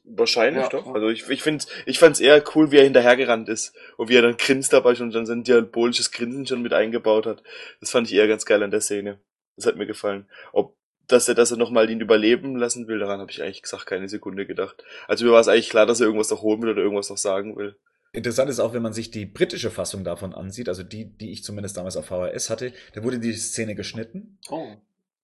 Wahrscheinlich 0.09 0.63
ja, 0.63 0.69
doch. 0.69 0.95
Also 0.95 1.09
ich, 1.09 1.29
ich 1.29 1.43
finde, 1.43 1.65
ich 1.85 1.99
fand's 1.99 2.21
eher 2.21 2.43
cool, 2.55 2.71
wie 2.71 2.77
er 2.77 2.85
hinterhergerannt 2.85 3.49
ist 3.49 3.75
und 3.97 4.09
wie 4.09 4.15
er 4.15 4.23
dann 4.23 4.37
grinst 4.37 4.73
dabei 4.73 4.95
schon, 4.95 5.11
dann 5.11 5.27
sein 5.27 5.43
diabolisches 5.43 6.13
Grinsen 6.13 6.47
schon 6.47 6.63
mit 6.63 6.73
eingebaut 6.73 7.27
hat. 7.27 7.43
Das 7.81 7.91
fand 7.91 8.07
ich 8.09 8.15
eher 8.15 8.29
ganz 8.29 8.47
geil 8.47 8.63
an 8.63 8.71
der 8.71 8.81
Szene. 8.81 9.19
Das 9.57 9.67
hat 9.67 9.77
mir 9.77 9.87
gefallen. 9.87 10.29
Ob 10.53 10.77
dass 11.09 11.29
er, 11.29 11.35
dass 11.35 11.51
er 11.51 11.57
nochmal 11.57 11.91
ihn 11.91 12.01
überleben 12.01 12.57
lassen 12.57 12.89
will, 12.89 12.99
daran 12.99 13.21
habe 13.21 13.31
ich 13.31 13.43
eigentlich 13.43 13.63
gesagt 13.63 13.87
keine 13.87 14.09
Sekunde 14.09 14.47
gedacht. 14.47 14.83
Also 15.07 15.25
mir 15.25 15.33
war 15.33 15.41
es 15.41 15.49
eigentlich 15.49 15.71
klar, 15.71 15.87
dass 15.87 16.01
er 16.01 16.07
irgendwas 16.07 16.31
noch 16.31 16.43
holen 16.43 16.63
will 16.63 16.71
oder 16.71 16.83
irgendwas 16.83 17.11
noch 17.11 17.17
sagen 17.17 17.57
will. 17.57 17.77
Interessant 18.13 18.51
ist 18.51 18.61
auch, 18.61 18.73
wenn 18.73 18.83
man 18.83 18.93
sich 18.93 19.11
die 19.11 19.27
britische 19.27 19.71
Fassung 19.71 20.03
davon 20.03 20.35
ansieht, 20.35 20.69
also 20.69 20.83
die, 20.83 21.17
die 21.17 21.33
ich 21.33 21.45
zumindest 21.45 21.77
damals 21.77 21.97
auf 21.97 22.07
VHS 22.07 22.51
hatte, 22.51 22.73
da 22.95 23.05
wurde 23.05 23.19
die 23.19 23.35
Szene 23.35 23.75
geschnitten. 23.75 24.39
Oh. 24.51 24.67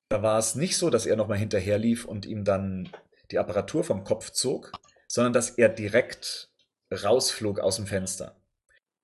Da 0.08 0.22
war 0.22 0.38
es 0.38 0.54
nicht 0.54 0.76
so, 0.76 0.90
dass 0.90 1.06
er 1.06 1.16
nochmal 1.16 1.38
hinterherlief 1.38 2.04
und 2.04 2.26
ihm 2.26 2.44
dann 2.44 2.90
die 3.32 3.38
Apparatur 3.38 3.82
vom 3.82 4.04
Kopf 4.04 4.30
zog, 4.30 4.72
sondern 5.08 5.32
dass 5.32 5.50
er 5.50 5.68
direkt 5.68 6.50
rausflog 6.92 7.58
aus 7.60 7.76
dem 7.76 7.86
Fenster. 7.86 8.36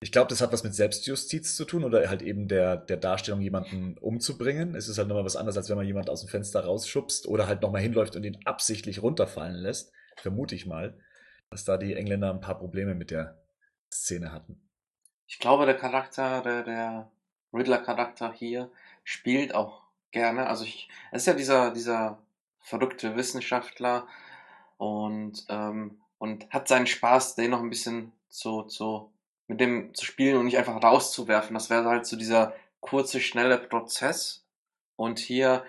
Ich 0.01 0.13
glaube, 0.13 0.29
das 0.29 0.41
hat 0.41 0.53
was 0.53 0.63
mit 0.63 0.75
Selbstjustiz 0.75 1.57
zu 1.57 1.65
tun 1.65 1.83
oder 1.83 2.09
halt 2.09 2.23
eben 2.23 2.47
der, 2.47 2.77
der 2.77 2.99
Darstellung, 2.99 3.41
jemanden 3.41 3.99
umzubringen. 3.99 4.77
Es 4.77 4.89
ist 4.89 4.97
halt 4.97 5.09
nochmal 5.09 5.25
was 5.25 5.35
anderes, 5.35 5.57
als 5.57 5.69
wenn 5.69 5.77
man 5.77 5.87
jemanden 5.87 6.11
aus 6.11 6.21
dem 6.21 6.29
Fenster 6.29 6.65
rausschubst 6.65 7.27
oder 7.27 7.49
halt 7.49 7.63
nochmal 7.63 7.83
hinläuft 7.83 8.15
und 8.15 8.23
ihn 8.23 8.39
absichtlich 8.45 9.03
runterfallen 9.03 9.57
lässt. 9.57 9.93
Vermute 10.17 10.55
ich 10.55 10.67
mal, 10.67 10.97
dass 11.51 11.65
da 11.65 11.77
die 11.77 11.95
Engländer 11.95 12.31
ein 12.31 12.41
paar 12.41 12.59
Probleme 12.59 12.95
mit 12.95 13.11
der 13.11 13.43
Szene 13.93 14.31
hatten. 14.31 14.61
Ich 15.27 15.41
glaube, 15.41 15.67
der 15.67 15.77
Charakter, 15.77 16.43
der, 16.43 16.63
der 16.63 17.11
Riddler-Charakter 17.53 18.33
hier 18.33 18.71
spielt 19.03 19.55
auch 19.55 19.83
gerne. 20.13 20.47
Also 20.47 20.65
ich, 20.65 20.89
es 21.11 21.23
ist 21.23 21.27
ja 21.27 21.35
dieser, 21.35 21.73
dieser 21.73 22.23
verrückte 22.61 23.17
Wissenschaftler 23.17 24.07
und, 24.77 25.47
ähm, 25.49 26.01
und 26.19 26.51
hat 26.51 26.69
seinen 26.69 26.87
Spaß, 26.87 27.35
den 27.35 27.51
noch 27.51 27.61
ein 27.61 27.71
bisschen 27.71 28.13
zu, 28.29 28.63
zu, 28.63 29.13
mit 29.47 29.61
dem 29.61 29.95
zu 29.95 30.05
spielen 30.05 30.37
und 30.37 30.47
nicht 30.47 30.59
einfach 30.59 30.83
rauszuwerfen. 30.83 31.55
Das 31.55 31.71
wäre 31.71 31.85
halt 31.87 32.07
so 32.07 32.17
dieser 32.17 32.55
kurze, 32.81 33.21
schnelle 33.21 33.59
Prozess. 33.59 34.45
Und 34.97 35.19
hier 35.19 35.65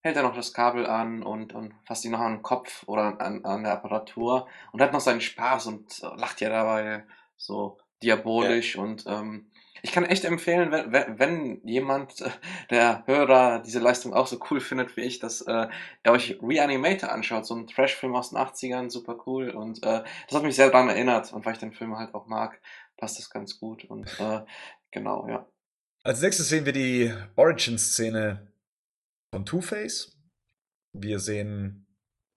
hält 0.00 0.16
er 0.16 0.22
noch 0.22 0.34
das 0.34 0.52
Kabel 0.52 0.86
an 0.86 1.22
und, 1.22 1.52
und 1.52 1.74
fasst 1.84 2.04
ihn 2.04 2.12
noch 2.12 2.20
an 2.20 2.36
den 2.36 2.42
Kopf 2.42 2.84
oder 2.86 3.20
an, 3.20 3.44
an 3.44 3.64
der 3.64 3.72
Apparatur 3.72 4.46
und 4.72 4.80
hat 4.80 4.92
noch 4.92 5.00
seinen 5.00 5.20
Spaß 5.20 5.66
und 5.66 6.00
lacht 6.16 6.40
ja 6.40 6.48
dabei 6.48 7.04
so 7.36 7.78
diabolisch 8.02 8.76
ja. 8.76 8.82
und 8.82 9.04
ähm, 9.06 9.50
ich 9.82 9.92
kann 9.92 10.04
echt 10.04 10.24
empfehlen, 10.24 10.72
wenn, 10.72 11.18
wenn 11.18 11.60
jemand, 11.66 12.20
äh, 12.20 12.30
der 12.70 13.06
Hörer, 13.06 13.60
diese 13.60 13.78
Leistung 13.78 14.14
auch 14.14 14.26
so 14.26 14.40
cool 14.50 14.60
findet 14.60 14.96
wie 14.96 15.02
ich, 15.02 15.18
dass 15.18 15.42
äh, 15.42 15.68
er 16.02 16.12
euch 16.12 16.38
Reanimator 16.42 17.10
anschaut, 17.10 17.46
so 17.46 17.54
ein 17.54 17.66
Trash-Film 17.66 18.14
aus 18.14 18.30
den 18.30 18.38
80ern, 18.38 18.90
super 18.90 19.18
cool. 19.26 19.50
Und 19.50 19.82
äh, 19.82 20.02
das 20.28 20.36
hat 20.36 20.42
mich 20.42 20.56
sehr 20.56 20.70
daran 20.70 20.88
erinnert. 20.88 21.32
Und 21.32 21.44
weil 21.44 21.54
ich 21.54 21.58
den 21.58 21.72
Film 21.72 21.96
halt 21.96 22.14
auch 22.14 22.26
mag, 22.26 22.60
passt 22.96 23.18
das 23.18 23.30
ganz 23.30 23.58
gut. 23.58 23.84
Und 23.84 24.08
äh, 24.20 24.42
genau, 24.90 25.28
ja. 25.28 25.46
Als 26.02 26.22
nächstes 26.22 26.48
sehen 26.48 26.64
wir 26.64 26.72
die 26.72 27.12
Origin-Szene 27.34 28.52
von 29.32 29.44
Two-Face. 29.44 30.16
Wir 30.92 31.18
sehen 31.18 31.86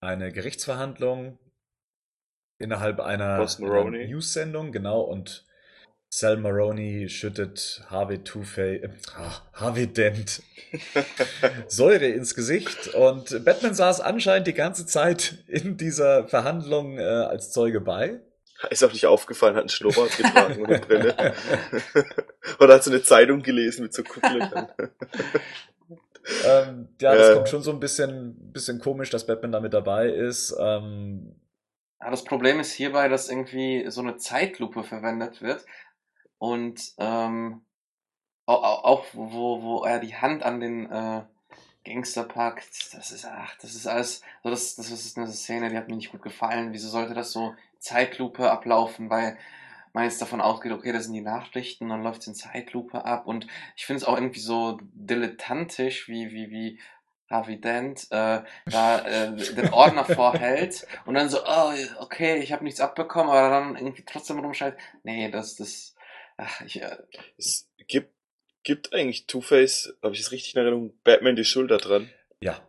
eine 0.01 0.31
Gerichtsverhandlung 0.31 1.37
innerhalb 2.57 2.99
einer, 2.99 3.47
einer 3.59 3.89
News-Sendung, 4.07 4.71
genau, 4.71 5.01
und 5.01 5.45
Sal 6.11 6.38
Maroney 6.38 7.07
schüttet 7.07 7.84
Harvey 7.88 8.23
Two-Face, 8.23 8.81
äh, 8.81 8.90
Harvey 9.53 9.86
Dent 9.86 10.41
Säure 11.68 12.07
ins 12.07 12.34
Gesicht 12.34 12.95
und 12.95 13.45
Batman 13.45 13.76
saß 13.76 14.02
anscheinend 14.02 14.48
die 14.48 14.53
ganze 14.53 14.88
Zeit 14.88 15.38
in 15.48 15.77
dieser 15.77 16.27
Verhandlung 16.27 16.98
äh, 16.98 17.03
als 17.03 17.52
Zeuge 17.52 17.80
bei. 17.80 18.19
Ist 18.72 18.84
auch 18.84 18.91
nicht 18.91 19.06
aufgefallen, 19.06 19.56
hat 19.56 19.61
einen 19.61 19.69
Schnurrbart 19.69 20.18
getragen 20.18 20.61
und 20.61 20.69
eine 20.69 20.80
Brille. 20.80 21.15
Oder 22.60 22.76
hat 22.76 22.84
so 22.84 22.91
eine 22.91 23.03
Zeitung 23.03 23.41
gelesen 23.41 23.84
mit 23.84 23.94
so 23.94 24.03
Kucklöchern. 24.03 24.68
ähm, 26.45 26.90
ja, 26.99 27.15
das 27.15 27.30
äh. 27.30 27.34
kommt 27.36 27.49
schon 27.49 27.61
so 27.61 27.72
ein 27.72 27.80
bisschen, 27.80 28.52
bisschen 28.52 28.80
komisch, 28.80 29.11
dass 29.11 29.27
Batman 29.27 29.53
da 29.53 29.61
mit 29.61 29.73
dabei 29.73 30.10
ist. 30.10 30.53
Ähm, 30.60 31.36
ja, 32.02 32.11
das 32.11 32.23
Problem 32.26 32.60
ist 32.60 32.73
hierbei, 32.73 33.07
dass 33.07 33.30
irgendwie 33.30 33.86
so 33.90 34.02
eine 34.02 34.18
Zeitlupe 34.18 34.84
verwendet 34.84 35.41
wird. 35.41 35.65
Und 36.39 36.93
ähm, 36.97 37.61
auch, 38.45 38.83
auch 38.83 39.05
wo, 39.13 39.61
wo 39.61 39.83
er 39.83 39.99
die 39.99 40.15
Hand 40.15 40.43
an 40.43 40.59
den 40.59 40.91
äh, 40.91 41.21
Gangster 41.85 42.23
packt, 42.23 42.93
das 42.93 43.11
ist, 43.11 43.25
ach, 43.25 43.55
das 43.61 43.75
ist 43.75 43.85
alles, 43.85 44.21
so 44.43 44.49
das, 44.49 44.75
das 44.75 44.89
ist 44.89 45.17
eine 45.17 45.27
Szene, 45.27 45.69
die 45.69 45.77
hat 45.77 45.87
mir 45.87 45.95
nicht 45.95 46.11
gut 46.11 46.23
gefallen. 46.23 46.73
Wieso 46.73 46.89
sollte 46.89 47.13
das 47.13 47.31
so 47.31 47.53
Zeitlupe 47.79 48.51
ablaufen? 48.51 49.09
Weil 49.09 49.37
man 49.93 50.03
jetzt 50.05 50.21
davon 50.21 50.41
ausgeht, 50.41 50.71
okay, 50.71 50.91
das 50.91 51.05
sind 51.05 51.13
die 51.13 51.21
Nachrichten, 51.21 51.89
dann 51.89 52.03
läuft 52.03 52.21
es 52.21 52.27
in 52.27 52.35
Zeitlupe 52.35 53.05
ab. 53.05 53.27
Und 53.27 53.47
ich 53.75 53.85
finde 53.85 54.01
es 54.01 54.07
auch 54.07 54.15
irgendwie 54.15 54.39
so 54.39 54.79
dilettantisch, 54.93 56.07
wie, 56.07 56.31
wie, 56.31 56.49
wie 56.51 56.79
Harvey 57.29 57.61
Dent 57.61 58.07
äh, 58.09 58.41
da 58.65 58.99
äh, 59.05 59.35
den 59.35 59.71
Ordner 59.71 60.05
vorhält 60.15 60.87
und 61.05 61.13
dann 61.13 61.29
so, 61.29 61.39
oh, 61.45 61.73
okay, 61.99 62.37
ich 62.39 62.51
habe 62.51 62.63
nichts 62.63 62.81
abbekommen, 62.81 63.29
aber 63.29 63.49
dann 63.49 63.75
irgendwie 63.75 64.03
trotzdem 64.03 64.39
rumschreit, 64.39 64.77
nee, 65.03 65.29
das, 65.29 65.55
das, 65.55 65.95
Ach, 66.41 66.61
ich, 66.61 66.81
äh, 66.81 66.97
es 67.37 67.69
gibt, 67.87 68.13
gibt 68.63 68.93
eigentlich 68.93 69.27
Two-Face, 69.27 69.97
habe 70.01 70.13
ich 70.13 70.21
es 70.21 70.31
richtig 70.31 70.55
in 70.55 70.61
Erinnerung, 70.61 70.93
Batman 71.03 71.35
die 71.35 71.43
Schulter 71.43 71.77
dran? 71.77 72.09
Ja. 72.39 72.65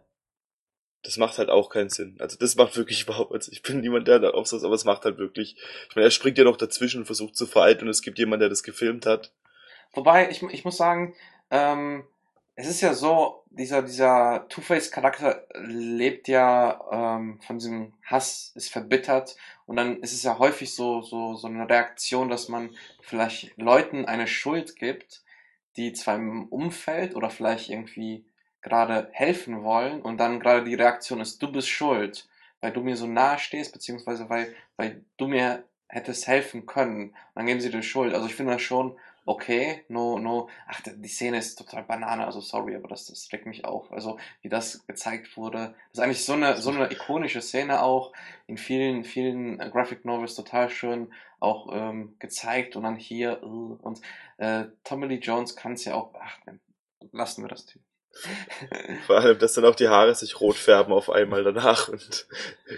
Das 1.05 1.17
macht 1.19 1.39
halt 1.39 1.51
auch 1.51 1.71
keinen 1.71 1.89
Sinn. 1.89 2.17
Also 2.19 2.37
das 2.37 2.57
macht 2.57 2.77
wirklich 2.77 3.03
überhaupt, 3.05 3.33
also 3.33 3.53
ich 3.53 3.63
bin 3.63 3.81
niemand, 3.81 4.09
der 4.09 4.19
da 4.19 4.31
aufsatz, 4.31 4.65
aber 4.65 4.75
es 4.75 4.85
macht 4.85 5.05
halt 5.05 5.19
wirklich. 5.19 5.57
Ich 5.89 5.95
meine, 5.95 6.09
er 6.09 6.11
springt 6.11 6.37
ja 6.37 6.43
noch 6.43 6.57
dazwischen 6.57 7.03
und 7.03 7.07
versucht 7.07 7.37
zu 7.37 7.47
fighten 7.47 7.85
und 7.85 7.91
es 7.91 8.03
gibt 8.03 8.19
jemanden, 8.19 8.41
der 8.41 8.49
das 8.49 8.65
gefilmt 8.65 9.07
hat. 9.07 9.33
Wobei, 9.93 10.29
ich, 10.31 10.43
ich 10.43 10.65
muss 10.65 10.77
sagen, 10.77 11.15
ähm, 11.51 12.05
es 12.57 12.69
ist 12.69 12.81
ja 12.81 12.93
so, 12.93 13.45
dieser, 13.51 13.83
dieser 13.83 14.47
Two-Face-Charakter 14.49 15.47
lebt 15.63 16.27
ja 16.27 16.81
ähm, 16.91 17.41
von 17.41 17.59
diesem 17.59 17.95
Hass, 18.03 18.53
ist 18.57 18.71
verbittert 18.71 19.37
und 19.71 19.77
dann 19.77 20.01
ist 20.01 20.13
es 20.13 20.25
ja 20.25 20.37
häufig 20.41 20.75
so, 20.75 21.01
so, 21.01 21.37
so 21.37 21.47
eine 21.47 21.69
Reaktion, 21.69 22.29
dass 22.29 22.49
man 22.49 22.71
vielleicht 23.03 23.57
Leuten 23.57 24.05
eine 24.05 24.27
Schuld 24.27 24.75
gibt, 24.75 25.23
die 25.77 25.93
zwar 25.93 26.17
im 26.17 26.49
Umfeld 26.49 27.15
oder 27.15 27.31
vielleicht 27.31 27.71
irgendwie 27.71 28.25
gerade 28.63 29.09
helfen 29.13 29.63
wollen 29.63 30.03
und 30.03 30.19
dann 30.19 30.41
gerade 30.41 30.65
die 30.65 30.75
Reaktion 30.75 31.21
ist, 31.21 31.41
du 31.41 31.53
bist 31.53 31.69
schuld, 31.69 32.29
weil 32.61 32.73
du 32.73 32.81
mir 32.81 32.97
so 32.97 33.07
nahe 33.07 33.39
stehst, 33.39 33.73
beziehungsweise 33.73 34.29
weil, 34.29 34.53
weil 34.77 35.05
du 35.19 35.29
mir 35.29 35.63
hättest 35.87 36.27
helfen 36.27 36.67
können. 36.67 37.15
Dann 37.37 37.47
geben 37.47 37.61
sie 37.61 37.71
dir 37.71 37.85
Schuld. 37.85 38.13
Also 38.13 38.27
ich 38.27 38.35
finde 38.35 38.55
das 38.55 38.63
schon 38.63 38.99
okay, 39.31 39.85
no, 39.89 40.19
no, 40.19 40.49
ach, 40.67 40.81
die 40.85 41.09
Szene 41.09 41.39
ist 41.39 41.57
total 41.57 41.85
Banane, 41.85 42.27
also 42.27 42.41
sorry, 42.41 42.75
aber 42.75 42.89
das, 42.89 43.07
das 43.07 43.29
regt 43.33 43.47
mich 43.47 43.65
auf. 43.65 43.93
Also, 43.93 44.19
wie 44.43 44.49
das 44.49 44.85
gezeigt 44.89 45.37
wurde, 45.37 45.75
das 45.91 45.99
ist 45.99 46.01
eigentlich 46.01 46.25
so 46.25 46.33
eine, 46.33 46.57
so 46.57 46.71
eine 46.71 46.91
ikonische 46.91 47.41
Szene 47.41 47.81
auch, 47.83 48.13
in 48.49 48.57
vielen, 48.57 49.05
vielen 49.05 49.59
Graphic 49.59 50.05
Novels 50.05 50.35
total 50.35 50.69
schön 50.69 51.13
auch 51.39 51.69
ähm, 51.73 52.17
gezeigt 52.19 52.75
und 52.75 52.83
dann 52.83 52.97
hier, 52.97 53.43
uh, 53.45 53.79
und 53.81 54.01
äh, 54.39 54.65
Tommy 54.83 55.07
Lee 55.07 55.21
Jones 55.21 55.55
kann 55.55 55.75
es 55.75 55.85
ja 55.85 55.95
auch, 55.95 56.13
ach, 56.21 56.39
lassen 57.13 57.43
wir 57.43 57.49
das 57.49 57.67
Typ. 57.67 57.83
Vor 59.07 59.17
allem, 59.17 59.39
dass 59.39 59.55
dann 59.55 59.65
auch 59.65 59.77
die 59.77 59.89
Haare 59.89 60.17
sich 60.17 60.41
rot 60.41 60.57
färben 60.57 60.93
auf 60.93 61.09
einmal 61.09 61.45
danach 61.45 61.89
und 61.89 62.27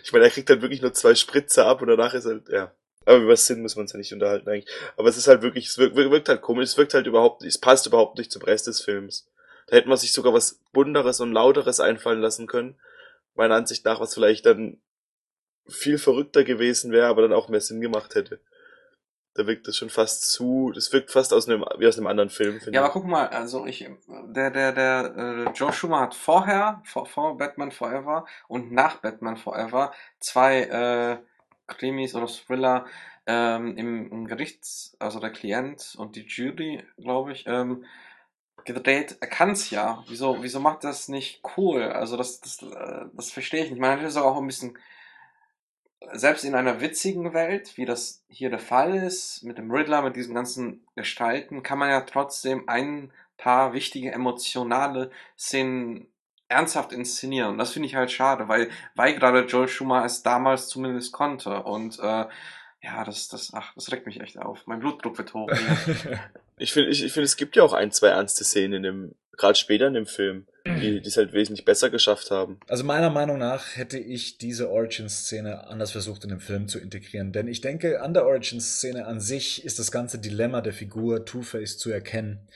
ich 0.03 0.13
meine, 0.13 0.27
er 0.27 0.31
kriegt 0.31 0.51
dann 0.51 0.61
wirklich 0.61 0.83
nur 0.83 0.93
zwei 0.93 1.15
Spritze 1.15 1.65
ab 1.65 1.81
und 1.81 1.89
danach 1.89 2.13
ist 2.13 2.27
er, 2.27 2.43
ja. 2.51 2.73
Aber 3.05 3.19
über 3.19 3.37
Sinn 3.37 3.63
müssen 3.63 3.77
wir 3.77 3.83
uns 3.83 3.93
ja 3.93 3.99
nicht 3.99 4.13
unterhalten 4.13 4.49
eigentlich. 4.49 4.73
Aber 4.97 5.09
es 5.09 5.17
ist 5.17 5.29
halt 5.29 5.43
wirklich, 5.43 5.67
es 5.67 5.79
wirkt, 5.79 5.97
wirkt 5.97 6.29
halt 6.29 6.43
komisch, 6.43 6.71
es 6.71 6.79
wirkt 6.79 6.95
halt 6.95 7.07
überhaupt 7.07 7.43
nicht, 7.43 7.55
es 7.55 7.61
passt 7.61 7.87
überhaupt 7.87 8.19
nicht 8.19 8.31
zum 8.31 8.43
Rest 8.43 8.67
des 8.67 8.81
Films. 8.81 9.29
Da 9.67 9.77
hätte 9.77 9.89
man 9.89 9.99
sich 9.99 10.13
sogar 10.13 10.33
was 10.33 10.61
bunteres 10.73 11.21
und 11.21 11.33
lauteres 11.33 11.81
einfallen 11.81 12.21
lassen 12.21 12.47
können. 12.47 12.79
Meiner 13.35 13.55
Ansicht 13.55 13.85
nach, 13.85 14.01
was 14.01 14.15
vielleicht 14.15 14.47
dann 14.47 14.81
viel 15.69 15.99
verrückter 15.99 16.45
gewesen 16.45 16.93
wäre, 16.93 17.07
aber 17.07 17.23
dann 17.23 17.33
auch 17.33 17.49
mehr 17.49 17.61
Sinn 17.61 17.81
gemacht 17.81 18.15
hätte. 18.15 18.41
Da 19.35 19.47
wirkt 19.47 19.67
das 19.67 19.79
schon 19.79 19.89
fast 19.89 20.31
zu, 20.31 20.73
das 20.75 20.93
wirkt 20.93 21.11
fast 21.11 21.33
aus 21.33 21.49
einem, 21.49 21.65
wie 21.79 21.87
aus 21.87 21.97
einem 21.97 22.07
anderen 22.07 22.29
Film, 22.29 22.61
finde 22.61 22.77
Ja, 22.77 22.85
aber 22.85 22.93
guck 22.93 23.07
mal, 23.07 23.29
also 23.29 23.65
ich, 23.65 23.89
der, 24.27 24.51
der, 24.51 24.73
der, 24.73 25.15
äh, 25.17 25.51
Joe 25.53 25.73
Schumer 25.73 26.01
hat 26.01 26.15
vorher, 26.15 26.83
vor, 26.85 27.07
vor 27.07 27.39
Batman 27.39 27.71
Forever 27.71 28.27
und 28.47 28.73
nach 28.73 28.97
Batman 28.97 29.39
Forever 29.39 29.95
zwei, 30.21 30.65
äh, 30.65 31.32
Krimis 31.79 32.15
oder 32.15 32.27
Thriller, 32.27 32.87
ähm, 33.27 33.77
im, 33.77 34.11
im 34.11 34.27
Gerichts, 34.27 34.97
also 34.99 35.21
der 35.21 35.31
Klient 35.31 35.95
und 35.97 36.17
die 36.17 36.27
Jury, 36.27 36.85
glaube 36.99 37.33
ich, 37.33 37.45
ähm, 37.47 37.85
gedreht. 38.65 39.17
Er 39.21 39.29
kann's 39.29 39.71
ja. 39.71 40.05
Wieso, 40.09 40.43
wieso 40.43 40.61
macht 40.61 40.85
das 40.85 41.09
nicht 41.09 41.43
cool? 41.57 41.85
Also 41.85 42.17
das, 42.17 42.41
das, 42.41 42.63
äh, 42.63 43.07
das 43.13 43.31
verstehe 43.31 43.65
ich 43.65 43.71
nicht. 43.71 43.81
Man 43.81 43.97
hätte 43.97 44.07
es 44.07 44.17
auch 44.17 44.39
ein 44.39 44.47
bisschen 44.47 44.79
selbst 46.13 46.45
in 46.45 46.55
einer 46.55 46.81
witzigen 46.81 47.33
Welt, 47.33 47.77
wie 47.77 47.85
das 47.85 48.25
hier 48.29 48.51
der 48.51 48.59
Fall 48.59 48.97
ist, 48.97 49.43
mit 49.45 49.59
dem 49.59 49.71
Riddler, 49.71 50.03
mit 50.03 50.17
diesen 50.17 50.35
ganzen 50.35 50.85
Gestalten, 50.97 51.63
kann 51.63 51.79
man 51.79 51.91
ja 51.91 52.01
trotzdem 52.01 52.69
ein 52.69 53.13
paar 53.37 53.73
wichtige 53.73 54.13
emotionale 54.13 55.11
Szenen 55.39 56.12
ernsthaft 56.53 56.93
inszenieren. 56.93 57.51
Und 57.51 57.59
das 57.59 57.73
finde 57.73 57.89
ich 57.89 57.95
halt 57.95 58.11
schade, 58.11 58.49
weil, 58.49 58.69
weil 58.95 59.15
gerade 59.15 59.45
Joel 59.47 59.69
Schumer 59.69 60.05
es 60.05 60.23
damals 60.23 60.69
zumindest 60.69 61.13
konnte. 61.13 61.63
Und 61.63 61.99
äh, 61.99 62.27
ja, 62.83 63.05
das, 63.05 63.29
das, 63.29 63.53
ach, 63.55 63.75
das 63.75 63.93
regt 63.93 64.07
mich 64.07 64.21
echt 64.21 64.39
auf. 64.39 64.67
Mein 64.67 64.81
Blutdruck 64.81 65.19
wird 65.19 65.35
hoch. 65.35 65.51
ich 66.59 66.73
finde, 66.73 66.91
ich, 66.91 67.05
ich 67.05 67.13
finde, 67.13 67.25
es 67.25 67.37
gibt 67.37 67.57
ja 67.57 67.63
auch 67.63 67.73
ein, 67.73 67.93
zwei 67.93 68.09
ernste 68.09 68.45
Szenen 68.45 68.75
in 68.75 68.83
dem, 68.83 69.15
gerade 69.37 69.55
später 69.55 69.87
in 69.87 69.95
dem 69.95 70.07
Film, 70.07 70.47
die 70.67 71.01
die 71.01 71.09
es 71.09 71.17
halt 71.17 71.33
wesentlich 71.33 71.65
besser 71.65 71.91
geschafft 71.91 72.31
haben. 72.31 72.59
Also 72.69 72.85
meiner 72.85 73.11
Meinung 73.11 73.39
nach 73.39 73.77
hätte 73.77 73.99
ich 73.99 74.39
diese 74.39 74.71
Origin-Szene 74.71 75.67
anders 75.69 75.93
versucht 75.93 76.25
in 76.25 76.31
den 76.31 76.41
Film 76.41 76.69
zu 76.69 76.79
integrieren, 76.79 77.33
denn 77.33 77.49
ich 77.49 77.61
denke, 77.61 78.03
an 78.03 78.15
der 78.15 78.27
Origin-Szene 78.27 79.07
an 79.07 79.21
sich 79.21 79.65
ist 79.65 79.79
das 79.79 79.91
ganze 79.91 80.19
Dilemma 80.19 80.61
der 80.61 80.73
Figur 80.73 81.25
Two-Face 81.25 81.79
zu 81.79 81.91
erkennen. 81.91 82.49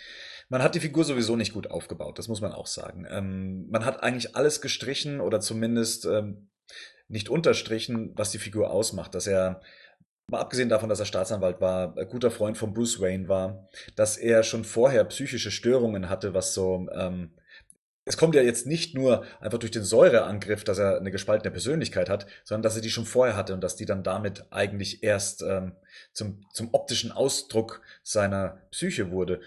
Man 0.48 0.62
hat 0.62 0.74
die 0.74 0.81
Figur 0.81 1.05
sowieso 1.05 1.36
nicht 1.36 1.52
gut 1.52 1.70
aufgebaut, 1.70 2.18
das 2.18 2.28
muss 2.28 2.40
man 2.40 2.52
auch 2.52 2.66
sagen. 2.66 3.06
Ähm, 3.10 3.68
man 3.68 3.85
hat 3.85 4.02
eigentlich 4.02 4.36
alles 4.36 4.60
gestrichen 4.60 5.20
oder 5.20 5.40
zumindest 5.40 6.06
ähm, 6.06 6.48
nicht 7.09 7.28
unterstrichen, 7.28 8.12
was 8.14 8.31
die 8.31 8.39
Figur 8.39 8.70
ausmacht, 8.70 9.14
dass 9.14 9.27
er 9.27 9.60
Mal 10.28 10.40
abgesehen 10.40 10.68
davon, 10.68 10.89
dass 10.89 10.98
er 10.98 11.06
Staatsanwalt 11.06 11.60
war, 11.60 11.97
ein 11.97 12.09
guter 12.09 12.32
Freund 12.32 12.59
von 12.59 12.74
Bruce 12.74 13.01
Wayne 13.01 13.28
war, 13.28 13.68
dass 13.94 14.16
er 14.16 14.43
schon 14.43 14.64
vorher 14.64 15.05
psychische 15.05 15.52
Störungen 15.52 16.09
hatte, 16.09 16.35
was 16.35 16.52
so 16.52 16.89
ähm, 16.93 17.31
es 18.09 18.16
kommt 18.16 18.36
ja 18.36 18.43
jetzt 18.43 18.68
nicht 18.68 18.94
nur 18.94 19.24
einfach 19.40 19.59
durch 19.59 19.73
den 19.73 19.82
Säureangriff, 19.82 20.62
dass 20.62 20.78
er 20.78 20.97
eine 20.97 21.10
gespaltene 21.10 21.51
Persönlichkeit 21.51 22.09
hat, 22.09 22.27
sondern 22.44 22.62
dass 22.62 22.77
er 22.77 22.82
die 22.82 22.90
schon 22.90 23.05
vorher 23.05 23.36
hatte 23.36 23.52
und 23.52 23.60
dass 23.60 23.74
die 23.74 23.85
dann 23.85 24.05
damit 24.05 24.44
eigentlich 24.51 25.02
erst 25.02 25.43
ähm, 25.43 25.73
zum, 26.12 26.47
zum 26.52 26.73
optischen 26.73 27.10
Ausdruck 27.10 27.82
seiner 28.05 28.62
Psyche 28.70 29.10
wurde. 29.10 29.40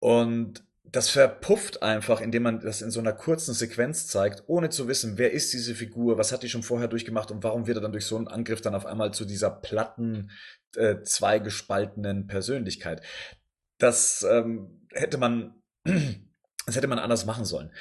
Und 0.00 0.64
das 0.92 1.08
verpufft 1.08 1.82
einfach, 1.82 2.20
indem 2.20 2.42
man 2.42 2.60
das 2.60 2.82
in 2.82 2.90
so 2.90 3.00
einer 3.00 3.12
kurzen 3.12 3.54
Sequenz 3.54 4.08
zeigt, 4.08 4.44
ohne 4.48 4.70
zu 4.70 4.88
wissen, 4.88 5.18
wer 5.18 5.32
ist 5.32 5.52
diese 5.52 5.74
Figur, 5.74 6.18
was 6.18 6.32
hat 6.32 6.42
die 6.42 6.48
schon 6.48 6.64
vorher 6.64 6.88
durchgemacht 6.88 7.30
und 7.30 7.44
warum 7.44 7.66
wird 7.66 7.78
er 7.78 7.82
dann 7.82 7.92
durch 7.92 8.06
so 8.06 8.16
einen 8.16 8.28
Angriff 8.28 8.60
dann 8.60 8.74
auf 8.74 8.86
einmal 8.86 9.14
zu 9.14 9.24
dieser 9.24 9.50
platten, 9.50 10.30
äh, 10.76 11.02
zweigespaltenen 11.02 12.26
Persönlichkeit. 12.26 13.02
Das 13.78 14.26
ähm, 14.28 14.86
hätte 14.92 15.18
man 15.18 15.54
das 16.66 16.76
hätte 16.76 16.88
man 16.88 16.98
anders 16.98 17.24
machen 17.24 17.44
sollen. 17.44 17.72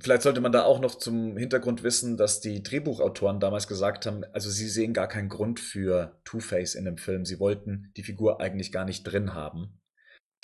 Vielleicht 0.00 0.22
sollte 0.22 0.40
man 0.40 0.52
da 0.52 0.64
auch 0.64 0.80
noch 0.80 0.96
zum 0.96 1.36
Hintergrund 1.36 1.82
wissen, 1.82 2.16
dass 2.16 2.40
die 2.40 2.62
Drehbuchautoren 2.62 3.40
damals 3.40 3.68
gesagt 3.68 4.06
haben, 4.06 4.24
also 4.32 4.50
sie 4.50 4.68
sehen 4.68 4.94
gar 4.94 5.06
keinen 5.06 5.28
Grund 5.28 5.60
für 5.60 6.20
Two-Face 6.24 6.74
in 6.74 6.84
dem 6.84 6.96
Film. 6.96 7.24
Sie 7.24 7.38
wollten 7.38 7.92
die 7.96 8.02
Figur 8.02 8.40
eigentlich 8.40 8.72
gar 8.72 8.84
nicht 8.84 9.04
drin 9.04 9.34
haben. 9.34 9.78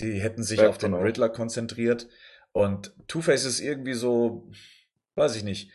Die 0.01 0.19
hätten 0.19 0.43
sich 0.43 0.59
ja, 0.59 0.69
auf 0.69 0.77
den 0.77 0.91
genau. 0.91 1.03
Riddler 1.03 1.29
konzentriert. 1.29 2.07
Und 2.51 2.93
Two-Face 3.07 3.45
ist 3.45 3.59
irgendwie 3.59 3.93
so, 3.93 4.49
weiß 5.15 5.35
ich 5.35 5.43
nicht, 5.43 5.71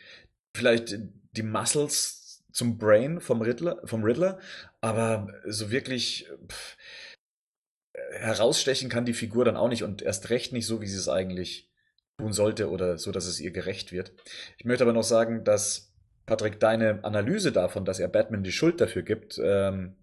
vielleicht 0.53 0.97
die 1.31 1.43
Muscles 1.43 2.43
zum 2.51 2.77
Brain 2.77 3.19
vom 3.19 3.41
Riddler, 3.41 3.81
vom 3.85 4.03
Riddler 4.03 4.39
aber 4.81 5.27
so 5.45 5.71
wirklich 5.71 6.29
pff, 6.47 6.77
herausstechen 8.11 8.87
kann 8.87 9.05
die 9.05 9.13
Figur 9.13 9.43
dann 9.45 9.57
auch 9.57 9.67
nicht 9.67 9.83
und 9.83 10.01
erst 10.01 10.29
recht 10.29 10.53
nicht 10.53 10.67
so, 10.67 10.79
wie 10.79 10.87
sie 10.87 10.97
es 10.97 11.09
eigentlich 11.09 11.71
tun 12.19 12.33
sollte 12.33 12.69
oder 12.69 12.97
so, 12.97 13.11
dass 13.11 13.25
es 13.25 13.39
ihr 13.39 13.51
gerecht 13.51 13.91
wird. 13.91 14.13
Ich 14.57 14.65
möchte 14.65 14.83
aber 14.83 14.93
noch 14.93 15.03
sagen, 15.03 15.43
dass 15.43 15.91
Patrick, 16.25 16.59
deine 16.59 17.03
Analyse 17.03 17.51
davon, 17.51 17.83
dass 17.83 17.99
er 17.99 18.07
Batman 18.07 18.43
die 18.43 18.51
Schuld 18.51 18.79
dafür 18.79 19.01
gibt, 19.01 19.39
ähm, 19.43 19.95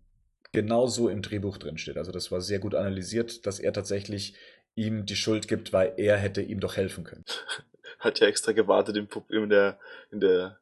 genauso 0.52 1.08
im 1.08 1.22
Drehbuch 1.22 1.58
drin 1.58 1.78
steht. 1.78 1.96
Also 1.96 2.12
das 2.12 2.30
war 2.30 2.40
sehr 2.40 2.58
gut 2.58 2.74
analysiert, 2.74 3.46
dass 3.46 3.58
er 3.58 3.72
tatsächlich 3.72 4.34
ihm 4.74 5.06
die 5.06 5.16
Schuld 5.16 5.48
gibt, 5.48 5.72
weil 5.72 5.94
er 5.96 6.16
hätte 6.16 6.42
ihm 6.42 6.60
doch 6.60 6.76
helfen 6.76 7.04
können. 7.04 7.24
Hat 7.98 8.20
ja 8.20 8.26
extra 8.26 8.52
gewartet 8.52 8.96
im, 8.96 9.06
Pub 9.06 9.30
in 9.30 9.48
der, 9.48 9.78
in 10.10 10.20
der, 10.20 10.58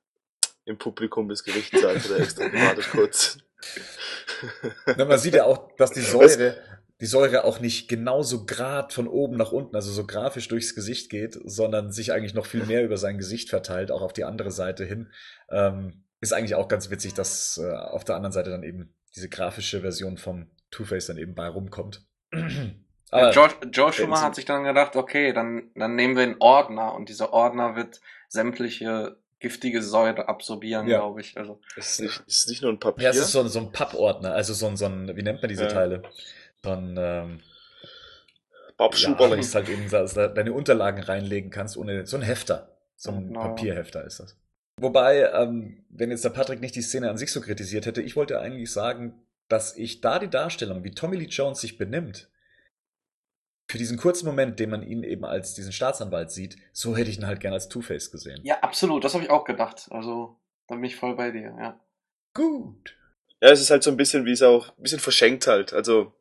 im 0.65 0.79
Publikum 0.79 1.29
des 1.29 1.43
Gerichtssaals, 1.43 2.05
hat 2.05 2.11
er 2.11 2.21
extra 2.21 2.49
gewartet 2.49 2.85
kurz. 2.91 3.39
Na, 4.85 5.07
man 5.07 5.19
sieht 5.19 5.35
ja 5.35 5.45
auch, 5.45 5.75
dass 5.77 5.93
die 5.93 6.01
Säure, 6.03 6.59
die 7.01 7.07
Säure 7.07 7.45
auch 7.45 7.59
nicht 7.59 7.89
genauso 7.89 8.45
grad 8.45 8.93
von 8.93 9.09
oben 9.09 9.39
nach 9.39 9.53
unten, 9.53 9.75
also 9.75 9.91
so 9.91 10.07
grafisch 10.07 10.49
durchs 10.49 10.75
Gesicht 10.75 11.09
geht, 11.09 11.39
sondern 11.43 11.93
sich 11.93 12.13
eigentlich 12.13 12.35
noch 12.35 12.45
viel 12.45 12.67
mehr 12.67 12.85
über 12.85 12.99
sein 12.99 13.17
Gesicht 13.17 13.49
verteilt, 13.49 13.91
auch 13.91 14.03
auf 14.03 14.13
die 14.13 14.25
andere 14.25 14.51
Seite 14.51 14.85
hin. 14.85 15.11
Ähm, 15.49 16.05
ist 16.21 16.35
eigentlich 16.35 16.57
auch 16.57 16.69
ganz 16.69 16.91
witzig, 16.91 17.15
dass 17.15 17.57
äh, 17.57 17.73
auf 17.73 18.05
der 18.05 18.17
anderen 18.17 18.33
Seite 18.33 18.51
dann 18.51 18.65
eben 18.65 18.95
diese 19.15 19.29
grafische 19.29 19.81
Version 19.81 20.17
vom 20.17 20.47
Two-Face 20.71 21.07
dann 21.07 21.19
eben 21.19 21.35
bei 21.35 21.49
rumkommt. 21.49 22.07
Aber 23.13 23.33
George, 23.33 23.55
George 23.73 23.97
Schumer 23.97 24.23
hat 24.23 24.37
sich 24.37 24.45
dann 24.45 24.63
gedacht, 24.63 24.95
okay, 24.95 25.33
dann, 25.33 25.71
dann 25.75 25.97
nehmen 25.97 26.15
wir 26.15 26.23
einen 26.23 26.37
Ordner 26.39 26.95
und 26.95 27.09
dieser 27.09 27.33
Ordner 27.33 27.75
wird 27.75 28.01
sämtliche 28.29 29.17
giftige 29.41 29.83
Säure 29.83 30.29
absorbieren, 30.29 30.87
ja. 30.87 30.99
glaube 30.99 31.21
ich. 31.21 31.37
Also. 31.37 31.61
Ist 31.75 31.93
es 31.93 31.99
nicht, 31.99 32.23
ist 32.27 32.49
nicht 32.49 32.63
nur 32.63 32.71
ein 32.71 32.79
Papier? 32.79 33.05
Ja, 33.05 33.11
es 33.11 33.17
ist 33.17 33.33
so, 33.33 33.47
so 33.49 33.59
ein 33.59 33.73
Pappordner, 33.73 34.33
also 34.33 34.55
so 34.55 34.69
ein, 34.69 34.77
so 34.77 34.87
ein, 34.87 35.17
wie 35.17 35.23
nennt 35.23 35.43
man 35.43 35.49
diese 35.49 35.65
ja. 35.65 35.71
Teile? 35.71 36.03
von 36.63 36.97
ähm, 36.99 37.41
Babschuberling. 38.77 39.35
Ja, 39.35 39.41
ist 39.41 39.55
halt 39.55 39.69
eben, 39.69 39.89
dass 39.89 40.15
du 40.15 40.29
deine 40.29 40.53
Unterlagen 40.53 41.03
reinlegen 41.03 41.51
kannst, 41.51 41.77
ohne 41.77 42.07
so 42.07 42.17
ein 42.17 42.23
Hefter. 42.23 42.77
So 42.97 43.13
ein 43.13 43.29
genau. 43.29 43.41
Papierhefter 43.41 44.05
ist 44.05 44.21
das. 44.21 44.37
Wobei, 44.81 45.31
ähm, 45.33 45.85
wenn 45.91 46.11
jetzt 46.11 46.25
der 46.25 46.31
Patrick 46.31 46.61
nicht 46.61 46.75
die 46.75 46.83
Szene 46.83 47.11
an 47.11 47.19
sich 47.19 47.33
so 47.33 47.41
kritisiert 47.41 47.87
hätte, 47.87 48.03
ich 48.03 48.17
wollte 48.17 48.41
eigentlich 48.41 48.73
sagen, 48.73 49.15
dass 49.49 49.77
ich 49.77 50.01
da 50.01 50.19
die 50.19 50.31
Darstellung, 50.31 50.85
wie 50.85 50.93
Tommy 50.93 51.17
Lee 51.17 51.27
Jones 51.27 51.61
sich 51.61 51.77
benimmt, 51.77 52.29
für 53.69 53.79
diesen 53.79 53.99
kurzen 53.99 54.27
Moment, 54.27 54.59
den 54.59 54.71
man 54.71 54.83
ihn 54.83 55.05
eben 55.05 55.25
als 55.25 55.55
diesen 55.55 55.73
Staatsanwalt 55.73 56.31
sieht, 56.31 56.57
so 56.73 56.97
hätte 56.97 57.11
ich 57.11 57.19
ihn 57.19 57.27
halt 57.27 57.41
gern 57.41 57.53
als 57.53 57.69
Two-Face 57.69 58.11
gesehen. 58.11 58.41
Ja, 58.43 58.59
absolut, 58.61 59.05
das 59.05 59.15
habe 59.15 59.23
ich 59.23 59.31
auch 59.31 59.45
gedacht. 59.45 59.87
Also, 59.91 60.37
da 60.67 60.75
bin 60.75 60.85
ich 60.85 60.97
voll 60.97 61.15
bei 61.15 61.31
dir, 61.31 61.55
ja. 61.59 61.81
Gut. 62.35 62.97
Ja, 63.41 63.51
es 63.51 63.61
ist 63.61 63.71
halt 63.71 63.83
so 63.83 63.91
ein 63.91 63.97
bisschen, 63.97 64.25
wie 64.25 64.33
es 64.33 64.43
auch, 64.43 64.71
ein 64.71 64.83
bisschen 64.83 64.99
verschenkt 64.99 65.47
halt. 65.47 65.73
Also, 65.73 66.13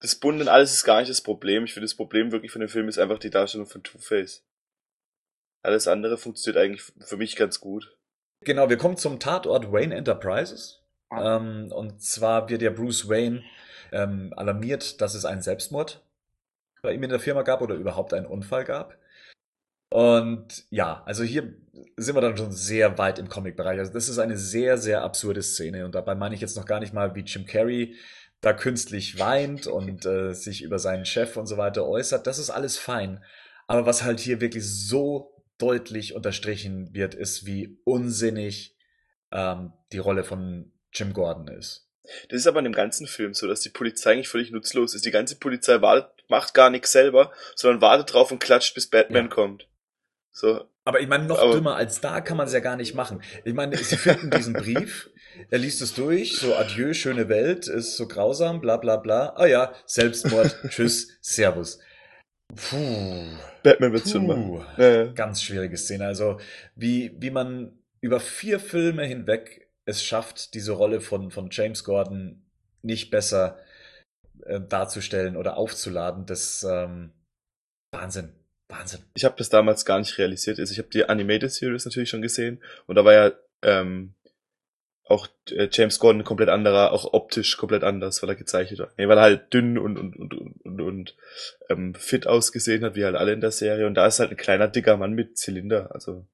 das 0.00 0.14
Bund 0.14 0.40
und 0.40 0.48
alles 0.48 0.74
ist 0.74 0.84
gar 0.84 1.00
nicht 1.00 1.10
das 1.10 1.22
Problem. 1.22 1.64
Ich 1.64 1.72
finde, 1.72 1.86
das 1.86 1.94
Problem 1.94 2.32
wirklich 2.32 2.52
von 2.52 2.60
dem 2.60 2.68
Film 2.68 2.88
ist 2.88 2.98
einfach 2.98 3.18
die 3.18 3.30
Darstellung 3.30 3.66
von 3.66 3.82
Two-Face. 3.82 4.45
Alles 5.66 5.88
andere 5.88 6.16
funktioniert 6.16 6.62
eigentlich 6.62 6.92
für 7.00 7.16
mich 7.16 7.34
ganz 7.34 7.58
gut. 7.58 7.96
Genau, 8.42 8.68
wir 8.68 8.76
kommen 8.76 8.96
zum 8.96 9.18
Tatort 9.18 9.72
Wayne 9.72 9.96
Enterprises. 9.96 10.80
Ah. 11.10 11.38
Ähm, 11.38 11.72
und 11.72 12.00
zwar 12.00 12.48
wird 12.48 12.62
ja 12.62 12.70
Bruce 12.70 13.08
Wayne 13.08 13.42
ähm, 13.90 14.32
alarmiert, 14.36 15.00
dass 15.00 15.14
es 15.14 15.24
einen 15.24 15.42
Selbstmord 15.42 16.04
bei 16.82 16.92
ihm 16.92 17.02
in 17.02 17.10
der 17.10 17.18
Firma 17.18 17.42
gab 17.42 17.62
oder 17.62 17.74
überhaupt 17.74 18.14
einen 18.14 18.26
Unfall 18.26 18.64
gab. 18.64 18.96
Und 19.90 20.66
ja, 20.70 21.02
also 21.04 21.24
hier 21.24 21.52
sind 21.96 22.14
wir 22.14 22.20
dann 22.20 22.36
schon 22.36 22.52
sehr 22.52 22.96
weit 22.96 23.18
im 23.18 23.28
Comic-Bereich. 23.28 23.80
Also 23.80 23.92
das 23.92 24.08
ist 24.08 24.20
eine 24.20 24.36
sehr, 24.36 24.78
sehr 24.78 25.02
absurde 25.02 25.42
Szene. 25.42 25.84
Und 25.84 25.96
dabei 25.96 26.14
meine 26.14 26.36
ich 26.36 26.40
jetzt 26.40 26.56
noch 26.56 26.66
gar 26.66 26.78
nicht 26.78 26.94
mal, 26.94 27.16
wie 27.16 27.24
Jim 27.24 27.44
Carrey 27.44 27.96
da 28.40 28.52
künstlich 28.52 29.18
weint 29.18 29.66
und 29.66 30.06
äh, 30.06 30.32
sich 30.32 30.62
über 30.62 30.78
seinen 30.78 31.06
Chef 31.06 31.36
und 31.36 31.46
so 31.46 31.56
weiter 31.56 31.88
äußert, 31.88 32.24
das 32.28 32.38
ist 32.38 32.50
alles 32.50 32.78
fein. 32.78 33.24
Aber 33.66 33.84
was 33.84 34.04
halt 34.04 34.20
hier 34.20 34.40
wirklich 34.40 34.64
so 34.64 35.35
deutlich 35.58 36.14
unterstrichen 36.14 36.92
wird, 36.94 37.14
ist, 37.14 37.46
wie 37.46 37.78
unsinnig 37.84 38.76
ähm, 39.32 39.72
die 39.92 39.98
Rolle 39.98 40.24
von 40.24 40.72
Jim 40.92 41.12
Gordon 41.12 41.48
ist. 41.48 41.88
Das 42.28 42.40
ist 42.40 42.46
aber 42.46 42.60
in 42.60 42.64
dem 42.64 42.72
ganzen 42.72 43.06
Film 43.06 43.34
so, 43.34 43.46
dass 43.46 43.60
die 43.60 43.68
Polizei 43.68 44.12
eigentlich 44.12 44.28
völlig 44.28 44.52
nutzlos 44.52 44.94
ist. 44.94 45.04
Die 45.04 45.10
ganze 45.10 45.36
Polizei 45.36 45.80
wartet, 45.80 46.24
macht 46.28 46.54
gar 46.54 46.70
nichts 46.70 46.92
selber, 46.92 47.32
sondern 47.54 47.80
wartet 47.80 48.12
drauf 48.12 48.30
und 48.30 48.38
klatscht, 48.38 48.74
bis 48.74 48.88
Batman 48.88 49.24
ja. 49.24 49.30
kommt. 49.30 49.68
So. 50.30 50.68
Aber 50.84 51.00
ich 51.00 51.08
meine, 51.08 51.24
noch 51.24 51.40
aber, 51.40 51.52
dümmer 51.52 51.74
als 51.74 52.00
da 52.00 52.20
kann 52.20 52.36
man 52.36 52.46
es 52.46 52.52
ja 52.52 52.60
gar 52.60 52.76
nicht 52.76 52.94
machen. 52.94 53.20
Ich 53.44 53.54
meine, 53.54 53.76
sie 53.76 53.96
finden 53.96 54.30
diesen 54.30 54.52
Brief, 54.54 55.10
er 55.50 55.58
liest 55.58 55.82
es 55.82 55.94
durch, 55.94 56.36
so 56.38 56.54
adieu, 56.54 56.92
schöne 56.92 57.28
Welt, 57.28 57.66
ist 57.66 57.96
so 57.96 58.06
grausam, 58.06 58.60
bla 58.60 58.76
bla 58.76 58.96
bla. 58.96 59.34
Ah 59.36 59.46
ja, 59.46 59.72
Selbstmord, 59.86 60.56
tschüss, 60.68 61.18
Servus. 61.20 61.80
Puh. 62.54 63.26
Batman 63.62 63.92
wird's 63.92 64.12
schon 64.12 64.26
machen. 64.26 65.14
Ganz 65.14 65.42
schwierige 65.42 65.76
Szene. 65.76 66.06
Also, 66.06 66.38
wie, 66.74 67.14
wie 67.18 67.30
man 67.30 67.78
über 68.00 68.20
vier 68.20 68.60
Filme 68.60 69.04
hinweg 69.04 69.68
es 69.84 70.02
schafft, 70.02 70.54
diese 70.54 70.72
Rolle 70.72 71.00
von, 71.00 71.30
von 71.30 71.48
James 71.50 71.84
Gordon 71.84 72.42
nicht 72.82 73.10
besser 73.10 73.58
äh, 74.44 74.60
darzustellen 74.60 75.36
oder 75.36 75.56
aufzuladen, 75.56 76.26
das 76.26 76.64
ähm, 76.68 77.12
Wahnsinn. 77.92 78.32
Wahnsinn. 78.68 79.00
Ich 79.14 79.24
habe 79.24 79.36
das 79.38 79.48
damals 79.48 79.84
gar 79.84 79.98
nicht 79.98 80.18
realisiert. 80.18 80.58
Also 80.58 80.72
ich 80.72 80.78
habe 80.78 80.88
die 80.88 81.08
Animated 81.08 81.52
Series 81.52 81.84
natürlich 81.84 82.10
schon 82.10 82.22
gesehen 82.22 82.62
und 82.86 82.96
da 82.96 83.04
war 83.04 83.12
ja 83.12 83.32
ähm, 83.62 84.14
auch 85.08 85.28
äh, 85.50 85.68
James 85.70 85.98
Gordon 85.98 86.24
komplett 86.24 86.48
anderer, 86.48 86.92
auch 86.92 87.12
optisch 87.12 87.56
komplett 87.56 87.84
anders, 87.84 88.22
weil 88.22 88.30
er 88.30 88.34
gezeichnet 88.34 88.80
war. 88.80 88.88
Nee, 88.96 89.08
weil 89.08 89.18
er 89.18 89.22
halt 89.22 89.52
dünn 89.52 89.78
und 89.78 89.98
und 89.98 90.16
und 90.16 90.34
und, 90.34 90.80
und, 90.80 91.16
ähm, 91.68 91.94
fit 91.94 92.26
ausgesehen 92.26 92.84
hat, 92.84 92.96
wie 92.96 93.04
halt 93.04 93.16
alle 93.16 93.32
in 93.32 93.40
der 93.40 93.52
Serie. 93.52 93.86
Und 93.86 93.94
da 93.94 94.06
ist 94.06 94.18
halt 94.18 94.30
ein 94.30 94.36
kleiner 94.36 94.68
dicker 94.68 94.96
Mann 94.96 95.12
mit 95.12 95.38
Zylinder, 95.38 95.90
also 95.94 96.26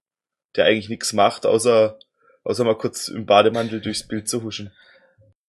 der 0.57 0.67
eigentlich 0.67 0.89
nichts 0.89 1.13
macht, 1.13 1.45
außer 1.47 1.99
außer 2.45 2.65
mal 2.65 2.77
kurz 2.77 3.09
im 3.09 3.27
Bademantel 3.27 3.81
durchs 3.81 4.07
Bild 4.07 4.29
zu 4.29 4.43
huschen. 4.43 4.73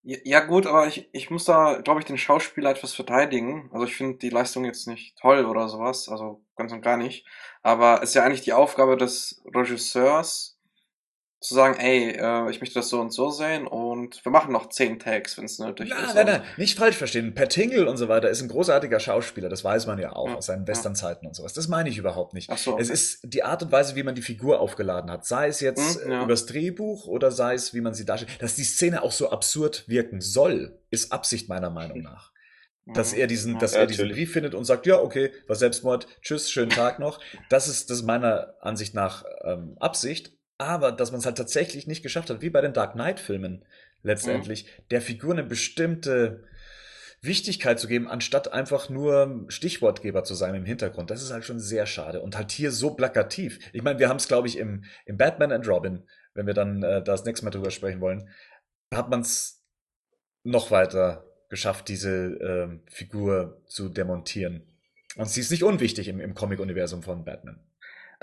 Ja, 0.03 0.17
ja 0.23 0.39
gut, 0.41 0.67
aber 0.67 0.87
ich, 0.87 1.09
ich 1.13 1.29
muss 1.29 1.45
da, 1.45 1.79
glaube 1.81 2.01
ich, 2.01 2.05
den 2.05 2.17
Schauspieler 2.17 2.71
etwas 2.71 2.93
verteidigen. 2.93 3.69
Also 3.71 3.85
ich 3.85 3.95
finde 3.95 4.17
die 4.17 4.29
Leistung 4.29 4.65
jetzt 4.65 4.87
nicht 4.87 5.17
toll 5.17 5.45
oder 5.45 5.69
sowas, 5.69 6.09
also 6.09 6.43
ganz 6.57 6.73
und 6.73 6.81
gar 6.81 6.97
nicht. 6.97 7.25
Aber 7.61 8.01
es 8.03 8.09
ist 8.09 8.15
ja 8.15 8.23
eigentlich 8.23 8.41
die 8.41 8.53
Aufgabe 8.53 8.97
des 8.97 9.41
Regisseurs, 9.55 10.52
zu 11.43 11.53
sagen, 11.55 11.77
ey, 11.79 12.11
äh, 12.17 12.49
ich 12.49 12.61
möchte 12.61 12.75
das 12.75 12.89
so 12.89 12.99
und 13.01 13.11
so 13.11 13.29
sehen 13.29 13.67
und 13.67 14.23
wir 14.25 14.31
machen 14.31 14.51
noch 14.53 14.69
zehn 14.69 14.97
Tags, 14.97 15.37
wenn 15.37 15.45
es 15.45 15.59
nötig 15.59 15.89
Nein, 15.89 16.05
ist. 16.05 16.15
nein, 16.15 16.25
nein, 16.25 16.41
nicht 16.57 16.77
falsch 16.79 16.95
verstehen. 16.95 17.33
Per 17.35 17.49
Tingle 17.49 17.87
und 17.87 17.97
so 17.97 18.07
weiter 18.07 18.29
ist 18.29 18.41
ein 18.41 18.47
großartiger 18.47 18.99
Schauspieler, 18.99 19.49
das 19.49 19.63
weiß 19.63 19.85
man 19.87 19.99
ja 19.99 20.13
auch 20.15 20.29
Ja, 20.29 20.35
aus 20.35 20.45
seinen 20.45 20.61
ja. 20.63 20.67
Westernzeiten 20.69 21.27
und 21.27 21.35
sowas. 21.35 21.53
Das 21.53 21.67
meine 21.67 21.89
ich 21.89 21.97
überhaupt 21.97 22.33
nicht. 22.33 22.49
Ach 22.49 22.57
so. 22.57 22.77
Es 22.79 22.89
ist 22.89 23.19
die 23.23 23.43
Art 23.43 23.61
und 23.61 23.71
Weise, 23.71 23.95
wie 23.95 24.03
man 24.03 24.15
die 24.15 24.21
Figur 24.21 24.59
aufgeladen 24.61 25.11
hat. 25.11 25.25
Sei 25.25 25.47
es 25.47 25.59
jetzt 25.59 26.01
Hm, 26.03 26.11
ja. 26.11 26.23
übers 26.23 26.45
Drehbuch 26.45 27.07
oder 27.07 27.29
sei 27.31 27.55
es, 27.55 27.73
wie 27.73 27.81
man 27.81 27.93
sie 27.93 28.05
darstellt. 28.05 28.41
Dass 28.41 28.55
die 28.55 28.63
Szene 28.63 29.03
auch 29.03 29.11
so 29.11 29.29
absurd 29.29 29.83
wirken 29.87 30.21
soll, 30.21 30.79
ist 30.91 31.11
Absicht 31.11 31.49
meiner 31.49 31.69
Meinung 31.69 32.01
nach. 32.03 32.31
Dass 32.85 33.13
er 33.13 33.27
diesen, 33.27 33.53
Ja. 33.53 33.59
dass 33.59 33.73
Ja, 33.73 33.79
er 33.81 33.87
diesen. 33.87 34.09
Brief 34.09 34.31
findet 34.33 34.55
und 34.55 34.65
sagt, 34.65 34.85
ja, 34.85 34.99
okay, 34.99 35.31
war 35.47 35.55
Selbstmord, 35.55 36.07
tschüss, 36.21 36.51
schönen 36.51 36.69
Tag 36.71 36.99
noch. 36.99 37.19
Das 37.49 37.67
ist, 37.67 37.89
das 37.89 37.99
ist 37.99 38.03
meiner 38.05 38.55
Ansicht 38.61 38.93
nach 38.93 39.23
ähm, 39.45 39.75
Absicht. 39.79 40.33
Aber 40.57 40.91
dass 40.91 41.11
man 41.11 41.19
es 41.19 41.25
halt 41.25 41.37
tatsächlich 41.37 41.87
nicht 41.87 42.03
geschafft 42.03 42.29
hat, 42.29 42.41
wie 42.41 42.49
bei 42.49 42.61
den 42.61 42.73
Dark 42.73 42.93
Knight-Filmen 42.93 43.65
letztendlich, 44.03 44.67
der 44.91 45.01
Figur 45.01 45.33
eine 45.33 45.43
bestimmte 45.43 46.43
Wichtigkeit 47.21 47.79
zu 47.79 47.87
geben, 47.87 48.09
anstatt 48.09 48.51
einfach 48.51 48.89
nur 48.89 49.45
Stichwortgeber 49.47 50.25
zu 50.25 50.35
sein 50.35 50.55
im 50.55 50.65
Hintergrund. 50.65 51.09
Das 51.09 51.23
ist 51.23 51.31
halt 51.31 51.45
schon 51.45 51.59
sehr 51.59 51.85
schade. 51.85 52.21
Und 52.21 52.35
halt 52.35 52.51
hier 52.51 52.71
so 52.71 52.93
plakativ. 52.95 53.59
Ich 53.71 53.81
meine, 53.81 53.97
wir 53.97 54.09
haben 54.09 54.17
es, 54.17 54.27
glaube 54.27 54.47
ich, 54.49 54.57
im, 54.57 54.83
im 55.05 55.17
Batman 55.17 55.53
and 55.53 55.67
Robin, 55.67 56.03
wenn 56.33 56.47
wir 56.47 56.53
dann 56.53 56.83
äh, 56.83 57.01
das 57.01 57.23
nächste 57.23 57.45
Mal 57.45 57.51
drüber 57.51 57.71
sprechen 57.71 58.01
wollen, 58.01 58.29
hat 58.93 59.09
man 59.09 59.21
es 59.21 59.63
noch 60.43 60.69
weiter 60.69 61.25
geschafft, 61.49 61.87
diese 61.87 62.09
ähm, 62.41 62.81
Figur 62.87 63.61
zu 63.67 63.87
demontieren. 63.87 64.63
Und 65.15 65.29
sie 65.29 65.41
ist 65.41 65.51
nicht 65.51 65.63
unwichtig 65.63 66.09
im, 66.09 66.19
im 66.19 66.33
Comic-Universum 66.33 67.03
von 67.03 67.23
Batman. 67.23 67.59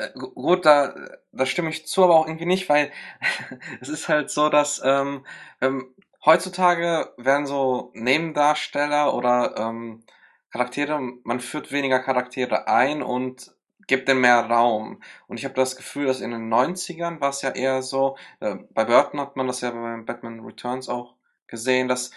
Äh, 0.01 0.11
gu- 0.19 0.31
Gut, 0.35 0.65
da, 0.67 0.95
da 1.33 1.47
stimme 1.47 1.71
ich 1.71 1.87
zu, 1.87 2.05
aber 2.05 2.17
auch 2.17 2.27
irgendwie 2.27 2.47
nicht, 2.47 2.69
weil 2.69 2.93
es 3.81 3.89
ist 3.89 4.09
halt 4.09 4.31
so, 4.31 4.49
dass 4.49 4.81
ähm, 4.85 5.25
ähm, 5.61 5.95
heutzutage 6.25 7.13
werden 7.17 7.47
so 7.47 7.91
Nebendarsteller 7.95 9.15
oder 9.15 9.55
ähm, 9.57 10.05
Charaktere, 10.51 11.01
man 11.25 11.41
führt 11.41 11.71
weniger 11.73 12.01
Charaktere 12.01 12.69
ein 12.69 13.03
und 13.03 13.55
gibt 13.87 14.09
denen 14.09 14.21
mehr 14.21 14.41
Raum. 14.47 15.03
Und 15.29 15.39
ich 15.39 15.45
habe 15.45 15.55
das 15.55 15.77
Gefühl, 15.77 16.07
dass 16.07 16.21
in 16.21 16.31
den 16.33 16.49
90ern 16.49 17.21
war 17.21 17.31
es 17.31 17.43
ja 17.43 17.51
eher 17.51 17.83
so, 17.83 18.17
äh, 18.41 18.57
bei 18.71 18.85
Burton 18.85 19.21
hat 19.21 19.37
man 19.37 19.47
das 19.49 19.61
ja 19.63 19.71
bei 19.71 19.97
Batman 20.03 20.41
Returns 20.41 20.89
auch 20.89 21.15
gesehen, 21.49 21.89
dass 21.89 22.11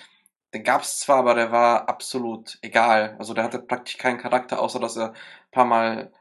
den 0.54 0.64
gab's 0.64 1.00
zwar, 1.00 1.18
aber 1.18 1.34
der 1.36 1.52
war 1.52 1.90
absolut 1.90 2.60
egal. 2.62 3.16
Also 3.20 3.34
der 3.34 3.44
hatte 3.44 3.60
praktisch 3.60 3.98
keinen 3.98 4.20
Charakter, 4.20 4.62
außer 4.62 4.80
dass 4.80 4.98
er 4.98 5.10
ein 5.12 5.16
paar 5.52 5.66
Mal 5.66 6.12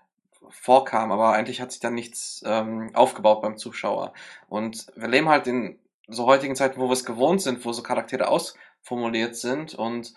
vorkam, 0.50 1.12
aber 1.12 1.32
eigentlich 1.32 1.60
hat 1.60 1.72
sich 1.72 1.80
dann 1.80 1.94
nichts 1.94 2.42
ähm, 2.46 2.90
aufgebaut 2.94 3.42
beim 3.42 3.56
Zuschauer. 3.56 4.12
Und 4.48 4.86
wir 4.96 5.08
leben 5.08 5.28
halt 5.28 5.46
in 5.46 5.78
so 6.08 6.26
heutigen 6.26 6.56
Zeiten, 6.56 6.80
wo 6.80 6.88
wir 6.88 6.92
es 6.92 7.04
gewohnt 7.04 7.42
sind, 7.42 7.64
wo 7.64 7.72
so 7.72 7.82
Charaktere 7.82 8.28
ausformuliert 8.28 9.36
sind 9.36 9.74
und 9.74 10.14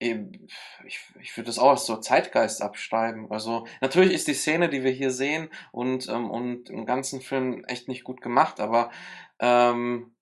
eben, 0.00 0.48
ich, 0.84 1.00
ich 1.20 1.36
würde 1.36 1.46
das 1.46 1.58
auch 1.58 1.70
als 1.70 1.86
so 1.86 1.96
Zeitgeist 1.96 2.62
abschreiben. 2.62 3.30
Also 3.30 3.66
natürlich 3.80 4.12
ist 4.12 4.28
die 4.28 4.34
Szene, 4.34 4.68
die 4.68 4.82
wir 4.82 4.90
hier 4.90 5.10
sehen 5.10 5.48
und, 5.72 6.08
ähm, 6.08 6.30
und 6.30 6.70
im 6.70 6.86
ganzen 6.86 7.20
Film 7.20 7.64
echt 7.66 7.88
nicht 7.88 8.04
gut 8.04 8.20
gemacht, 8.20 8.60
aber 8.60 8.90
ähm, 9.38 10.14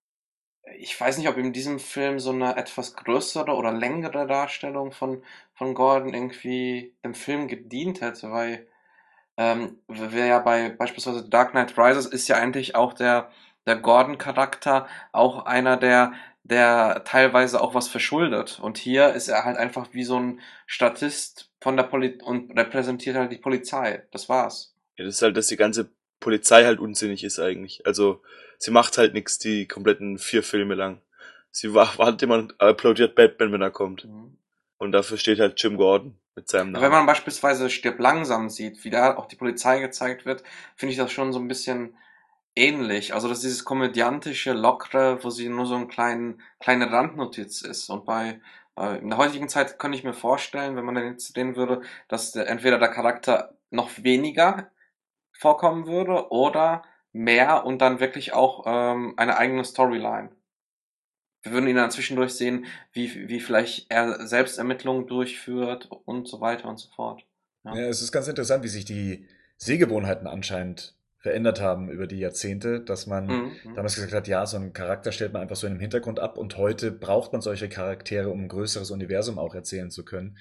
ich 0.79 0.99
weiß 0.99 1.19
nicht, 1.19 1.29
ob 1.29 1.37
in 1.37 1.53
diesem 1.53 1.79
Film 1.79 2.19
so 2.19 2.31
eine 2.31 2.57
etwas 2.57 2.95
größere 2.95 3.55
oder 3.55 3.73
längere 3.73 4.27
Darstellung 4.27 4.93
von, 4.93 5.23
von 5.55 5.75
Gordon 5.75 6.15
irgendwie 6.15 6.95
dem 7.05 7.15
Film 7.15 7.49
gedient 7.49 8.01
hätte, 8.01 8.31
weil 8.31 8.67
ähm, 9.37 9.79
wir 9.89 10.27
ja 10.27 10.39
bei 10.39 10.71
beispielsweise 10.71 11.29
Dark 11.29 11.53
Knight 11.53 11.77
Rises 11.79 12.07
ist 12.07 12.29
ja 12.29 12.37
eigentlich 12.37 12.75
auch 12.75 12.93
der, 12.93 13.31
der 13.67 13.77
Gordon-Charakter 13.77 14.87
auch 15.13 15.47
einer, 15.47 15.77
der, 15.77 16.13
der 16.43 17.03
teilweise 17.05 17.61
auch 17.61 17.75
was 17.75 17.89
verschuldet. 17.89 18.61
Und 18.61 18.79
hier 18.79 19.15
ist 19.15 19.29
er 19.29 19.45
halt 19.45 19.57
einfach 19.57 19.89
wie 19.93 20.05
so 20.05 20.19
ein 20.19 20.41
Statist 20.67 21.51
von 21.61 21.77
der 21.77 21.85
Poli 21.85 22.19
und 22.23 22.57
repräsentiert 22.59 23.17
halt 23.17 23.33
die 23.33 23.39
Polizei. 23.39 24.03
Das 24.13 24.29
war's. 24.29 24.75
Ja, 24.97 25.05
das 25.05 25.17
ist 25.17 25.23
halt, 25.23 25.37
dass 25.37 25.47
die 25.47 25.57
ganze 25.57 25.91
Polizei 26.21 26.65
halt 26.65 26.79
unsinnig 26.79 27.25
ist 27.25 27.39
eigentlich. 27.39 27.87
Also 27.87 28.23
sie 28.59 28.71
macht 28.71 28.99
halt 28.99 29.15
nichts 29.15 29.39
die 29.39 29.67
kompletten 29.67 30.19
vier 30.19 30.43
Filme 30.43 30.75
lang. 30.75 31.01
Sie 31.51 31.75
wa- 31.75 31.93
wartet 31.97 32.23
immer 32.23 32.39
und 32.39 32.61
applaudiert 32.61 33.15
Batman, 33.15 33.53
wenn 33.53 33.63
er 33.63 33.71
kommt. 33.71 34.07
Und 34.79 34.93
dafür 34.93 35.19
steht 35.19 35.39
halt 35.41 35.63
Jim 35.63 35.77
Gordon 35.77 36.17
mit 36.35 36.49
seinem 36.49 36.73
Namen. 36.73 36.83
Wenn 36.83 36.93
man 36.93 37.07
beispielsweise 37.07 37.71
Stirb 37.71 37.99
langsam 37.99 38.49
sieht, 38.49 38.85
wie 38.85 38.91
da 38.91 39.17
auch 39.17 39.27
die 39.27 39.37
Polizei 39.37 39.81
gezeigt 39.81 40.25
wird, 40.25 40.43
finde 40.77 40.93
ich 40.93 40.99
das 40.99 41.13
schon 41.13 41.33
so 41.33 41.39
ein 41.39 41.49
bisschen 41.49 41.97
ähnlich. 42.55 43.15
Also, 43.15 43.29
dass 43.29 43.41
dieses 43.41 43.65
komödiantische, 43.65 44.53
lockere, 44.53 45.23
wo 45.23 45.31
sie 45.31 45.49
nur 45.49 45.67
so 45.67 45.75
ein 45.75 45.89
kleinen, 45.89 46.43
kleine 46.61 46.91
Randnotiz 46.91 47.63
ist. 47.63 47.89
Und 47.91 48.05
bei, 48.05 48.41
äh, 48.79 48.99
in 48.99 49.09
der 49.09 49.19
heutigen 49.19 49.49
Zeit 49.49 49.79
könnte 49.79 49.99
ich 49.99 50.05
mir 50.05 50.15
vorstellen, 50.15 50.77
wenn 50.77 50.85
man 50.85 50.95
dann 50.95 51.07
jetzt 51.07 51.35
sehen 51.35 51.57
würde, 51.57 51.83
dass 52.09 52.33
der, 52.33 52.49
entweder 52.49 52.79
der 52.79 52.89
Charakter 52.91 53.55
noch 53.71 53.91
weniger 54.03 54.71
vorkommen 55.33 55.87
würde 55.87 56.31
oder 56.31 56.83
mehr 57.13 57.65
und 57.67 57.81
dann 57.81 58.01
wirklich 58.01 58.33
auch 58.33 58.65
ähm, 58.67 59.15
eine 59.17 59.37
eigene 59.37 59.65
Storyline. 59.65 60.31
Wir 61.43 61.53
würden 61.53 61.67
ihn 61.69 61.77
dann 61.77 61.91
zwischendurch 61.91 62.33
sehen, 62.35 62.67
wie, 62.93 63.29
wie 63.29 63.41
vielleicht 63.41 63.91
er 63.91 64.27
selbst 64.27 64.59
Ermittlungen 64.59 65.07
durchführt 65.07 65.89
und 66.05 66.29
so 66.29 66.41
weiter 66.41 66.69
und 66.69 66.79
so 66.79 66.89
fort. 66.91 67.25
Ja. 67.65 67.77
Ja, 67.77 67.89
es 67.89 68.03
ist 68.03 68.13
ganz 68.13 68.29
interessant, 68.29 68.63
wie 68.65 68.69
sich 68.69 68.85
die 68.85 69.27
Sehgewohnheiten 69.57 70.27
anscheinend 70.27 70.95
verändert 71.19 71.61
haben 71.61 71.89
über 71.89 72.07
die 72.09 72.19
Jahrzehnte, 72.19 72.81
dass 72.81 73.07
man 73.07 73.27
Mhm. 73.29 73.75
damals 73.75 73.95
gesagt 73.95 74.13
hat, 74.13 74.27
ja, 74.29 74.45
so 74.47 74.57
einen 74.57 74.73
Charakter 74.73 75.13
stellt 75.13 75.33
man 75.33 75.43
einfach 75.43 75.57
so 75.57 75.67
in 75.69 75.75
den 75.75 75.81
Hintergrund 75.81 76.19
ab 76.19 76.37
und 76.37 76.57
heute 76.57 76.91
braucht 76.91 77.33
man 77.33 77.41
solche 77.41 77.69
Charaktere, 77.69 78.29
um 78.29 78.41
ein 78.43 78.49
größeres 78.49 78.91
Universum 78.91 79.39
auch 79.39 79.55
erzählen 79.55 79.91
zu 79.91 80.05
können. 80.05 80.37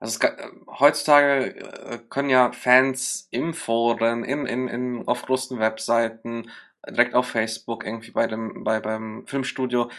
Also 0.00 0.18
es, 0.18 0.24
äh, 0.24 0.48
heutzutage 0.78 1.56
äh, 1.56 1.98
können 2.10 2.28
ja 2.28 2.52
Fans 2.52 3.28
im 3.30 3.54
Foren, 3.54 4.24
in, 4.24 4.46
in, 4.46 4.68
in, 4.68 5.08
auf 5.08 5.22
großen 5.22 5.58
Webseiten, 5.58 6.50
direkt 6.86 7.14
auf 7.14 7.28
Facebook, 7.28 7.86
irgendwie 7.86 8.10
bei 8.10 8.26
dem, 8.26 8.62
bei, 8.64 8.80
beim 8.80 9.26
Filmstudio 9.26 9.90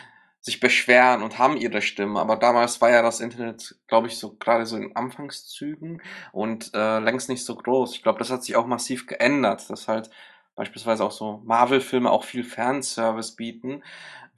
sich 0.45 0.59
beschweren 0.59 1.23
und 1.23 1.39
haben 1.39 1.57
ihre 1.57 1.81
Stimme. 1.81 2.19
Aber 2.19 2.35
damals 2.35 2.79
war 2.79 2.91
ja 2.91 3.01
das 3.01 3.19
Internet, 3.19 3.79
glaube 3.87 4.07
ich, 4.07 4.19
so 4.19 4.35
gerade 4.35 4.67
so 4.67 4.77
in 4.77 4.95
Anfangszügen 4.95 6.03
und 6.31 6.71
äh, 6.75 6.99
längst 6.99 7.29
nicht 7.29 7.43
so 7.43 7.55
groß. 7.55 7.95
Ich 7.95 8.03
glaube, 8.03 8.19
das 8.19 8.29
hat 8.29 8.43
sich 8.43 8.55
auch 8.55 8.67
massiv 8.67 9.07
geändert, 9.07 9.67
dass 9.71 9.87
halt 9.87 10.11
beispielsweise 10.53 11.03
auch 11.03 11.11
so 11.11 11.41
Marvel-Filme 11.45 12.11
auch 12.11 12.23
viel 12.25 12.43
Fanservice 12.43 13.35
bieten, 13.35 13.83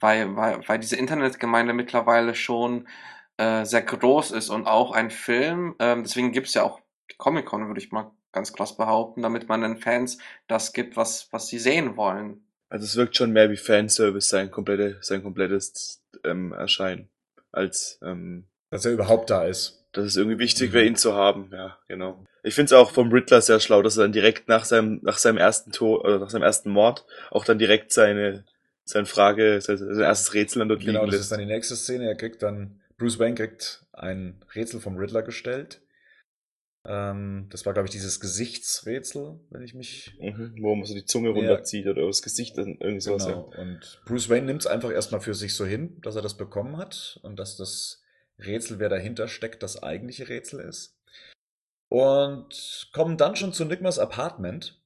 weil, 0.00 0.34
weil, 0.34 0.66
weil 0.66 0.78
diese 0.78 0.96
Internetgemeinde 0.96 1.74
mittlerweile 1.74 2.34
schon 2.34 2.88
äh, 3.36 3.66
sehr 3.66 3.82
groß 3.82 4.30
ist 4.30 4.48
und 4.48 4.66
auch 4.66 4.92
ein 4.92 5.10
Film, 5.10 5.74
ähm, 5.78 6.04
deswegen 6.04 6.32
gibt's 6.32 6.54
ja 6.54 6.62
auch 6.62 6.80
Comic-Con, 7.18 7.66
würde 7.66 7.80
ich 7.80 7.92
mal 7.92 8.10
ganz 8.32 8.54
krass 8.54 8.78
behaupten, 8.78 9.20
damit 9.20 9.46
man 9.50 9.60
den 9.60 9.76
Fans 9.76 10.16
das 10.46 10.72
gibt, 10.72 10.96
was, 10.96 11.28
was 11.32 11.48
sie 11.48 11.58
sehen 11.58 11.98
wollen. 11.98 12.47
Also 12.68 12.84
es 12.84 12.96
wirkt 12.96 13.16
schon 13.16 13.32
mehr 13.32 13.50
wie 13.50 13.56
Fanservice 13.56 14.28
sein 14.28 14.50
komplette, 14.50 14.98
sein 15.00 15.22
komplettes 15.22 16.02
ähm, 16.24 16.52
Erscheinen. 16.52 17.08
Als 17.52 17.98
ähm, 18.02 18.44
Dass 18.70 18.84
er 18.84 18.92
überhaupt 18.92 19.30
da 19.30 19.44
ist. 19.46 19.74
dass 19.92 20.04
es 20.04 20.16
irgendwie 20.16 20.38
wichtig 20.38 20.70
Mhm. 20.70 20.74
wäre, 20.74 20.84
ihn 20.84 20.96
zu 20.96 21.14
haben. 21.14 21.50
Ja, 21.52 21.78
genau. 21.88 22.24
Ich 22.42 22.54
finde 22.54 22.66
es 22.66 22.72
auch 22.74 22.90
vom 22.90 23.10
Riddler 23.10 23.40
sehr 23.40 23.58
schlau, 23.58 23.80
dass 23.82 23.96
er 23.96 24.02
dann 24.04 24.12
direkt 24.12 24.48
nach 24.48 24.64
seinem, 24.64 25.00
nach 25.02 25.18
seinem 25.18 25.38
ersten 25.38 25.72
Tor 25.72 26.04
oder 26.04 26.18
nach 26.18 26.30
seinem 26.30 26.42
ersten 26.42 26.70
Mord 26.70 27.04
auch 27.30 27.44
dann 27.44 27.58
direkt 27.58 27.90
seine, 27.92 28.44
seine 28.84 29.06
Frage, 29.06 29.60
sein, 29.62 29.78
sein 29.78 29.98
erstes 30.00 30.34
Rätsel 30.34 30.60
dann 30.60 30.68
dort 30.68 30.80
Genau, 30.80 31.00
liegen 31.00 31.10
das 31.12 31.20
ist 31.22 31.32
dann 31.32 31.40
die 31.40 31.46
nächste 31.46 31.74
Szene. 31.74 32.04
Er 32.06 32.14
kriegt 32.16 32.42
dann, 32.42 32.80
Bruce 32.98 33.18
Wayne 33.18 33.34
kriegt 33.34 33.82
ein 33.92 34.40
Rätsel 34.54 34.80
vom 34.80 34.96
Riddler 34.98 35.22
gestellt. 35.22 35.80
Ähm, 36.90 37.48
das 37.50 37.66
war, 37.66 37.74
glaube 37.74 37.86
ich, 37.86 37.92
dieses 37.92 38.18
Gesichtsrätsel, 38.18 39.38
wenn 39.50 39.62
ich 39.62 39.74
mich. 39.74 40.16
Mhm, 40.18 40.56
wo 40.62 40.74
man 40.74 40.86
so 40.86 40.94
die 40.94 41.04
Zunge 41.04 41.28
runterzieht 41.28 41.84
ja. 41.84 41.90
oder 41.90 42.06
das 42.06 42.22
Gesicht, 42.22 42.56
irgendwie 42.56 43.00
sowas. 43.00 43.26
Genau. 43.26 43.52
Ja. 43.52 43.60
Und 43.60 44.00
Bruce 44.06 44.30
Wayne 44.30 44.46
nimmt 44.46 44.62
es 44.62 44.66
einfach 44.66 44.90
erstmal 44.90 45.20
für 45.20 45.34
sich 45.34 45.54
so 45.54 45.66
hin, 45.66 46.00
dass 46.00 46.16
er 46.16 46.22
das 46.22 46.38
bekommen 46.38 46.78
hat 46.78 47.20
und 47.22 47.38
dass 47.38 47.58
das 47.58 48.02
Rätsel, 48.38 48.78
wer 48.78 48.88
dahinter 48.88 49.28
steckt, 49.28 49.62
das 49.62 49.82
eigentliche 49.82 50.30
Rätsel 50.30 50.60
ist. 50.60 50.98
Und 51.90 52.88
kommen 52.94 53.18
dann 53.18 53.36
schon 53.36 53.52
zu 53.52 53.66
Nigmas 53.66 53.98
Apartment, 53.98 54.82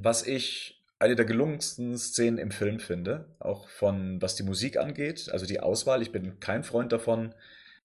was 0.00 0.26
ich 0.26 0.82
eine 0.98 1.14
der 1.14 1.24
gelungensten 1.24 1.96
Szenen 1.98 2.38
im 2.38 2.50
Film 2.50 2.80
finde, 2.80 3.36
auch 3.38 3.68
von 3.68 4.20
was 4.20 4.34
die 4.34 4.42
Musik 4.42 4.76
angeht, 4.76 5.28
also 5.30 5.46
die 5.46 5.60
Auswahl. 5.60 6.02
Ich 6.02 6.10
bin 6.10 6.40
kein 6.40 6.64
Freund 6.64 6.90
davon, 6.90 7.32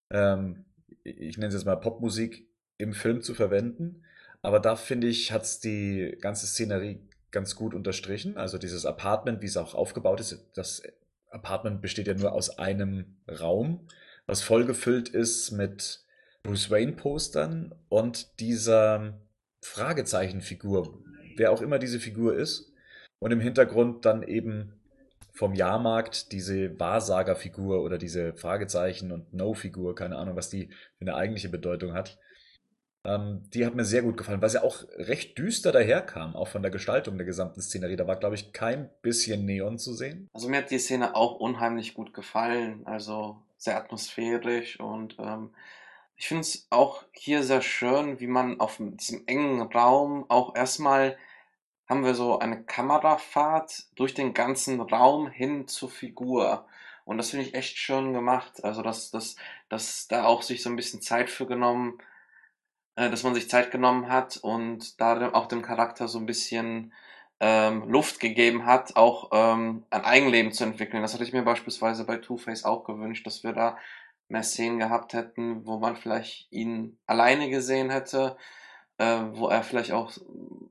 ähm, 0.09 0.65
ich 1.03 1.37
nenne 1.37 1.49
es 1.49 1.53
jetzt 1.53 1.65
mal 1.65 1.75
Popmusik 1.75 2.47
im 2.77 2.93
Film 2.93 3.21
zu 3.21 3.33
verwenden, 3.33 4.03
aber 4.41 4.59
da 4.59 4.75
finde 4.75 5.07
ich, 5.07 5.31
hat 5.31 5.43
es 5.43 5.59
die 5.59 6.17
ganze 6.21 6.45
Szenerie 6.45 6.99
ganz 7.31 7.55
gut 7.55 7.73
unterstrichen. 7.73 8.37
Also 8.37 8.57
dieses 8.57 8.85
Apartment, 8.85 9.41
wie 9.41 9.47
es 9.47 9.57
auch 9.57 9.73
aufgebaut 9.73 10.19
ist, 10.19 10.45
das 10.53 10.83
Apartment 11.31 11.81
besteht 11.81 12.07
ja 12.07 12.13
nur 12.13 12.31
aus 12.31 12.57
einem 12.59 13.17
Raum, 13.27 13.87
was 14.27 14.41
vollgefüllt 14.41 15.09
ist 15.09 15.51
mit 15.51 16.03
Bruce 16.43 16.69
Wayne-Postern 16.69 17.73
und 17.89 18.39
dieser 18.39 19.19
Fragezeichenfigur, 19.61 21.03
wer 21.35 21.51
auch 21.51 21.61
immer 21.61 21.79
diese 21.79 21.99
Figur 21.99 22.35
ist. 22.35 22.71
Und 23.19 23.31
im 23.31 23.39
Hintergrund 23.39 24.05
dann 24.05 24.21
eben 24.21 24.73
vom 25.33 25.53
Jahrmarkt 25.53 26.31
diese 26.31 26.79
Wahrsagerfigur 26.79 27.81
oder 27.81 27.97
diese 27.97 28.33
Fragezeichen 28.33 29.11
und 29.11 29.33
No-Figur, 29.33 29.95
keine 29.95 30.17
Ahnung, 30.17 30.35
was 30.35 30.49
die 30.49 30.67
für 30.67 31.01
eine 31.01 31.15
eigentliche 31.15 31.49
Bedeutung 31.49 31.93
hat. 31.93 32.19
Ähm, 33.05 33.43
die 33.53 33.65
hat 33.65 33.75
mir 33.75 33.85
sehr 33.85 34.01
gut 34.01 34.17
gefallen, 34.17 34.41
weil 34.41 34.49
sie 34.49 34.63
auch 34.63 34.83
recht 34.97 35.37
düster 35.37 35.71
daherkam, 35.71 36.35
auch 36.35 36.47
von 36.47 36.61
der 36.61 36.71
Gestaltung 36.71 37.17
der 37.17 37.25
gesamten 37.25 37.61
Szenerie. 37.61 37.95
Da 37.95 38.07
war, 38.07 38.15
glaube 38.15 38.35
ich, 38.35 38.53
kein 38.53 38.89
bisschen 39.01 39.45
Neon 39.45 39.77
zu 39.77 39.93
sehen. 39.93 40.29
Also 40.33 40.49
mir 40.49 40.57
hat 40.57 40.71
die 40.71 40.79
Szene 40.79 41.15
auch 41.15 41.39
unheimlich 41.39 41.93
gut 41.93 42.13
gefallen, 42.13 42.81
also 42.85 43.37
sehr 43.57 43.77
atmosphärisch 43.77 44.79
und 44.79 45.17
ähm, 45.19 45.51
ich 46.17 46.27
finde 46.27 46.41
es 46.41 46.67
auch 46.69 47.03
hier 47.11 47.43
sehr 47.43 47.61
schön, 47.61 48.19
wie 48.19 48.27
man 48.27 48.59
auf 48.59 48.77
diesem 48.79 49.23
engen 49.27 49.61
Raum 49.61 50.25
auch 50.29 50.55
erstmal 50.55 51.17
haben 51.87 52.03
wir 52.03 52.15
so 52.15 52.39
eine 52.39 52.63
Kamerafahrt 52.63 53.85
durch 53.95 54.13
den 54.13 54.33
ganzen 54.33 54.81
Raum 54.81 55.27
hin 55.29 55.67
zur 55.67 55.89
Figur. 55.89 56.65
Und 57.03 57.17
das 57.17 57.29
finde 57.29 57.45
ich 57.45 57.53
echt 57.53 57.77
schön 57.77 58.13
gemacht. 58.13 58.63
Also, 58.63 58.81
dass, 58.81 59.11
dass, 59.11 59.35
dass 59.69 60.07
da 60.07 60.25
auch 60.25 60.41
sich 60.41 60.63
so 60.63 60.69
ein 60.69 60.75
bisschen 60.75 61.01
Zeit 61.01 61.29
für 61.29 61.45
genommen, 61.45 61.99
äh, 62.95 63.09
dass 63.09 63.23
man 63.23 63.33
sich 63.33 63.49
Zeit 63.49 63.71
genommen 63.71 64.09
hat 64.09 64.37
und 64.37 64.99
da 65.01 65.31
auch 65.33 65.47
dem 65.47 65.61
Charakter 65.61 66.07
so 66.07 66.19
ein 66.19 66.25
bisschen 66.25 66.93
ähm, 67.39 67.89
Luft 67.89 68.19
gegeben 68.19 68.65
hat, 68.65 68.95
auch 68.95 69.29
ähm, 69.33 69.83
ein 69.89 70.05
Eigenleben 70.05 70.51
zu 70.51 70.63
entwickeln. 70.63 71.01
Das 71.01 71.13
hatte 71.13 71.23
ich 71.23 71.33
mir 71.33 71.43
beispielsweise 71.43 72.05
bei 72.05 72.17
Two-Face 72.17 72.63
auch 72.63 72.85
gewünscht, 72.85 73.25
dass 73.27 73.43
wir 73.43 73.53
da 73.53 73.77
mehr 74.29 74.43
Szenen 74.43 74.79
gehabt 74.79 75.13
hätten, 75.13 75.65
wo 75.67 75.77
man 75.77 75.95
vielleicht 75.95 76.51
ihn 76.51 76.97
alleine 77.05 77.49
gesehen 77.49 77.89
hätte, 77.89 78.37
äh, 78.97 79.21
wo 79.31 79.49
er 79.49 79.63
vielleicht 79.63 79.91
auch, 79.91 80.11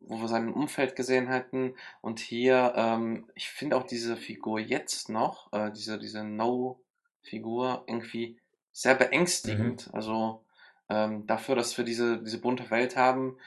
wo 0.00 0.20
wir 0.20 0.28
sein 0.28 0.52
Umfeld 0.52 0.96
gesehen 0.96 1.28
hätten. 1.28 1.74
Und 2.00 2.18
hier, 2.18 2.72
ähm, 2.76 3.28
ich 3.34 3.48
finde 3.48 3.76
auch 3.76 3.84
diese 3.84 4.16
Figur 4.16 4.58
jetzt 4.58 5.08
noch, 5.08 5.52
äh, 5.52 5.70
diese, 5.70 5.98
diese 5.98 6.24
No-Figur 6.24 7.84
irgendwie 7.86 8.38
sehr 8.72 8.94
beängstigend. 8.94 9.88
Mhm. 9.88 9.94
Also 9.94 10.43
ähm, 10.88 11.26
dafür, 11.26 11.56
dass 11.56 11.76
wir 11.76 11.84
diese, 11.84 12.22
diese 12.22 12.40
bunte 12.40 12.70
Welt 12.70 12.96
haben, 12.96 13.38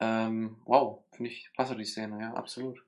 ähm, 0.00 0.56
wow, 0.64 1.04
finde 1.12 1.30
ich 1.30 1.50
klasse 1.54 1.76
die 1.76 1.84
Szene, 1.84 2.18
ja, 2.20 2.34
absolut. 2.34 2.82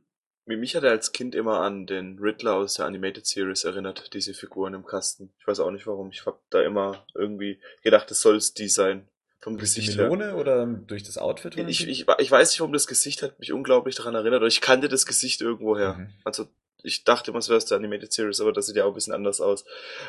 Mich 0.47 0.77
hat 0.77 0.85
er 0.85 0.91
als 0.91 1.13
Kind 1.13 1.35
immer 1.35 1.61
an 1.61 1.87
den 1.87 2.19
Riddler 2.19 2.55
aus 2.57 2.75
der 2.75 2.85
Animated 2.85 3.25
Series 3.25 3.65
erinnert, 3.65 4.13
diese 4.13 4.35
Figuren 4.35 4.75
im 4.75 4.85
Kasten. 4.85 5.33
Ich 5.39 5.47
weiß 5.47 5.61
auch 5.61 5.71
nicht 5.71 5.87
warum. 5.87 6.11
Ich 6.11 6.27
hab 6.27 6.39
da 6.51 6.61
immer 6.61 7.07
irgendwie 7.15 7.61
gedacht, 7.83 8.11
es 8.11 8.21
soll 8.21 8.37
es 8.37 8.53
die 8.53 8.69
sein. 8.69 9.09
Vom 9.41 9.55
durch 9.55 9.75
Gesicht 9.75 9.95
die 9.95 9.97
Melone 9.97 10.25
her. 10.25 10.37
oder 10.37 10.67
durch 10.67 11.03
das 11.03 11.17
Outfit? 11.17 11.57
Ich, 11.57 11.89
ich, 11.89 12.07
ich 12.19 12.31
weiß 12.31 12.51
nicht, 12.51 12.61
warum 12.61 12.73
das 12.75 12.87
Gesicht 12.87 13.23
hat 13.23 13.39
mich 13.39 13.53
unglaublich 13.53 13.95
daran 13.95 14.15
erinnert, 14.15 14.39
aber 14.39 14.47
ich 14.47 14.61
kannte 14.61 14.89
das 14.89 15.07
Gesicht 15.07 15.41
irgendwo 15.41 15.79
her. 15.79 15.95
Mhm. 15.95 16.15
Also 16.25 16.47
ich 16.83 17.05
dachte 17.05 17.31
immer, 17.31 17.39
es 17.39 17.49
wäre 17.49 17.57
aus 17.57 17.67
der 17.67 17.79
Animated 17.79 18.13
Series, 18.13 18.41
aber 18.41 18.53
das 18.53 18.67
sieht 18.67 18.77
ja 18.77 18.85
auch 18.85 18.89
ein 18.89 18.95
bisschen 18.95 19.15
anders 19.15 19.41
aus. 19.41 19.65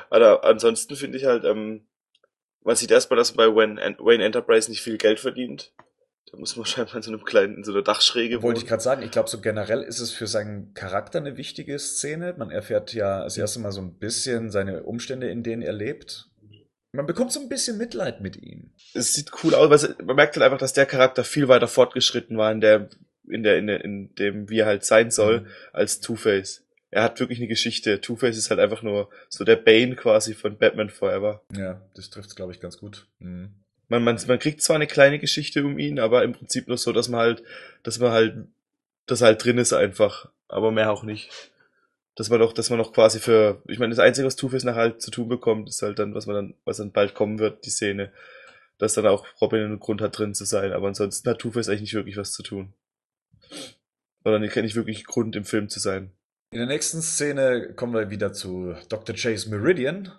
Aber 0.10 0.44
ansonsten 0.44 0.96
finde 0.98 1.18
ich 1.18 1.26
halt, 1.26 1.46
ähm, 1.46 1.86
man 2.66 2.76
sieht 2.76 2.92
erstmal, 2.92 3.18
dass 3.18 3.32
bei 3.32 3.48
Wayne 3.48 4.24
Enterprise 4.24 4.70
nicht 4.70 4.82
viel 4.82 4.98
Geld 4.98 5.20
verdient. 5.20 5.72
Da 6.32 6.38
muss 6.38 6.56
man 6.56 6.66
scheinbar 6.66 6.96
in 6.98 7.02
so 7.04 7.12
einem 7.12 7.24
kleinen, 7.24 7.58
in 7.58 7.64
so 7.64 7.72
einer 7.72 7.84
Dachschräge 7.84 8.42
Wollte 8.42 8.60
ich 8.60 8.68
gerade 8.68 8.84
sagen, 8.84 9.04
ich 9.04 9.12
glaube, 9.12 9.30
so 9.30 9.40
generell 9.40 9.82
ist 9.84 10.00
es 10.00 10.12
für 10.12 10.28
seinen 10.28 10.74
Charakter 10.74 11.20
eine 11.20 11.38
wichtige 11.38 11.78
Szene. 11.80 12.36
Man 12.38 12.52
erfährt 12.52 12.94
ja 12.94 13.24
das 13.24 13.38
erste 13.38 13.60
Mal 13.60 13.72
so 13.72 13.82
ein 13.82 13.98
bisschen 13.98 14.52
seine 14.52 14.84
Umstände, 14.84 15.30
in 15.30 15.44
denen 15.44 15.62
er 15.62 15.74
lebt. 15.74 16.30
Man 16.92 17.06
bekommt 17.06 17.32
so 17.32 17.40
ein 17.42 17.50
bisschen 17.50 17.78
Mitleid 17.78 18.22
mit 18.22 18.42
ihm. 18.42 18.72
Es 18.94 19.14
sieht 19.14 19.32
cool 19.44 19.54
aus, 19.54 19.70
weil 19.70 19.96
man 20.04 20.16
merkt 20.16 20.36
halt 20.36 20.46
einfach, 20.46 20.58
dass 20.58 20.74
der 20.74 20.86
Charakter 20.86 21.24
viel 21.24 21.48
weiter 21.48 21.68
fortgeschritten 21.68 22.38
war 22.38 22.52
in 22.52 22.62
der, 22.62 22.90
in 23.28 23.44
der, 23.44 23.58
in, 23.58 23.68
der, 23.68 23.84
in 23.84 24.16
dem, 24.16 24.50
wie 24.50 24.60
er 24.60 24.66
halt 24.66 24.86
sein 24.86 25.12
soll, 25.12 25.42
mhm. 25.42 25.48
als 25.74 26.00
Two-Face. 26.00 26.65
Er 26.96 27.04
hat 27.04 27.20
wirklich 27.20 27.40
eine 27.40 27.48
Geschichte. 27.48 28.02
Two-Face 28.02 28.38
ist 28.38 28.50
halt 28.50 28.60
einfach 28.60 28.82
nur 28.82 29.10
so 29.30 29.44
der 29.44 29.58
Bane 29.58 29.96
quasi 29.96 30.34
von 30.34 30.58
Batman 30.58 30.90
Forever. 30.90 31.44
Ja, 31.56 31.82
das 31.94 32.10
trifft's, 32.10 32.36
glaube 32.36 32.54
ich, 32.54 32.60
ganz 32.60 32.78
gut. 32.78 33.08
Mhm 33.20 33.54
man, 33.88 34.04
man, 34.04 34.20
man 34.28 34.40
kriegt 34.40 34.62
zwar 34.62 34.76
eine 34.76 34.88
kleine 34.88 35.20
Geschichte 35.20 35.64
um 35.66 35.78
ihn, 35.78 36.00
aber 36.00 36.24
im 36.24 36.34
Prinzip 36.34 36.68
nur 36.68 36.78
so, 36.78 36.92
dass 36.92 37.10
man 37.10 37.20
halt, 37.20 37.44
dass 37.84 38.00
man 38.00 38.12
halt, 38.12 38.48
dass 39.06 39.22
halt 39.22 39.44
drin 39.44 39.58
ist 39.58 39.74
einfach, 39.74 40.32
aber 40.48 40.72
mehr 40.72 40.92
auch 40.92 41.04
nicht. 41.04 41.30
Dass 42.16 42.30
man 42.30 42.40
doch, 42.40 42.54
dass 42.54 42.70
man 42.70 42.80
noch 42.80 42.94
quasi 42.94 43.20
für, 43.20 43.62
ich 43.68 43.78
meine, 43.78 43.94
das 43.94 44.00
Einzige, 44.00 44.26
was 44.26 44.38
Two-Face 44.38 44.64
nachher 44.64 44.82
halt 44.82 45.02
zu 45.02 45.12
tun 45.12 45.28
bekommt, 45.28 45.68
ist 45.68 45.82
halt 45.82 46.00
dann, 46.00 46.16
was 46.16 46.28
man 46.28 46.36
dann, 46.36 46.54
was 46.64 46.78
dann 46.78 46.94
bald 46.94 47.14
kommen 47.14 47.40
wird, 47.40 47.66
die 47.66 47.70
Szene, 47.70 48.12
dass 48.78 48.94
dann 48.94 49.06
auch 49.06 49.26
Robin 49.42 49.64
einen 49.64 49.80
Grund 49.80 50.02
hat, 50.02 50.18
drin 50.18 50.34
zu 50.34 50.46
sein, 50.46 50.72
aber 50.72 50.88
ansonsten 50.88 51.30
hat 51.30 51.40
Two-Face 51.40 51.68
eigentlich 51.68 51.82
nicht 51.82 51.94
wirklich 51.94 52.18
was 52.18 52.32
zu 52.32 52.42
tun. 52.42 52.74
Oder 54.24 54.40
nicht 54.40 54.56
wirklich 54.56 55.06
Grund, 55.06 55.36
im 55.36 55.46
Film 55.46 55.70
zu 55.70 55.80
sein. 55.80 56.12
In 56.56 56.60
der 56.60 56.70
nächsten 56.70 57.02
Szene 57.02 57.74
kommen 57.74 57.94
wir 57.94 58.10
wieder 58.10 58.32
zu 58.32 58.78
Dr. 58.88 59.14
Chase 59.14 59.50
Meridian, 59.50 60.14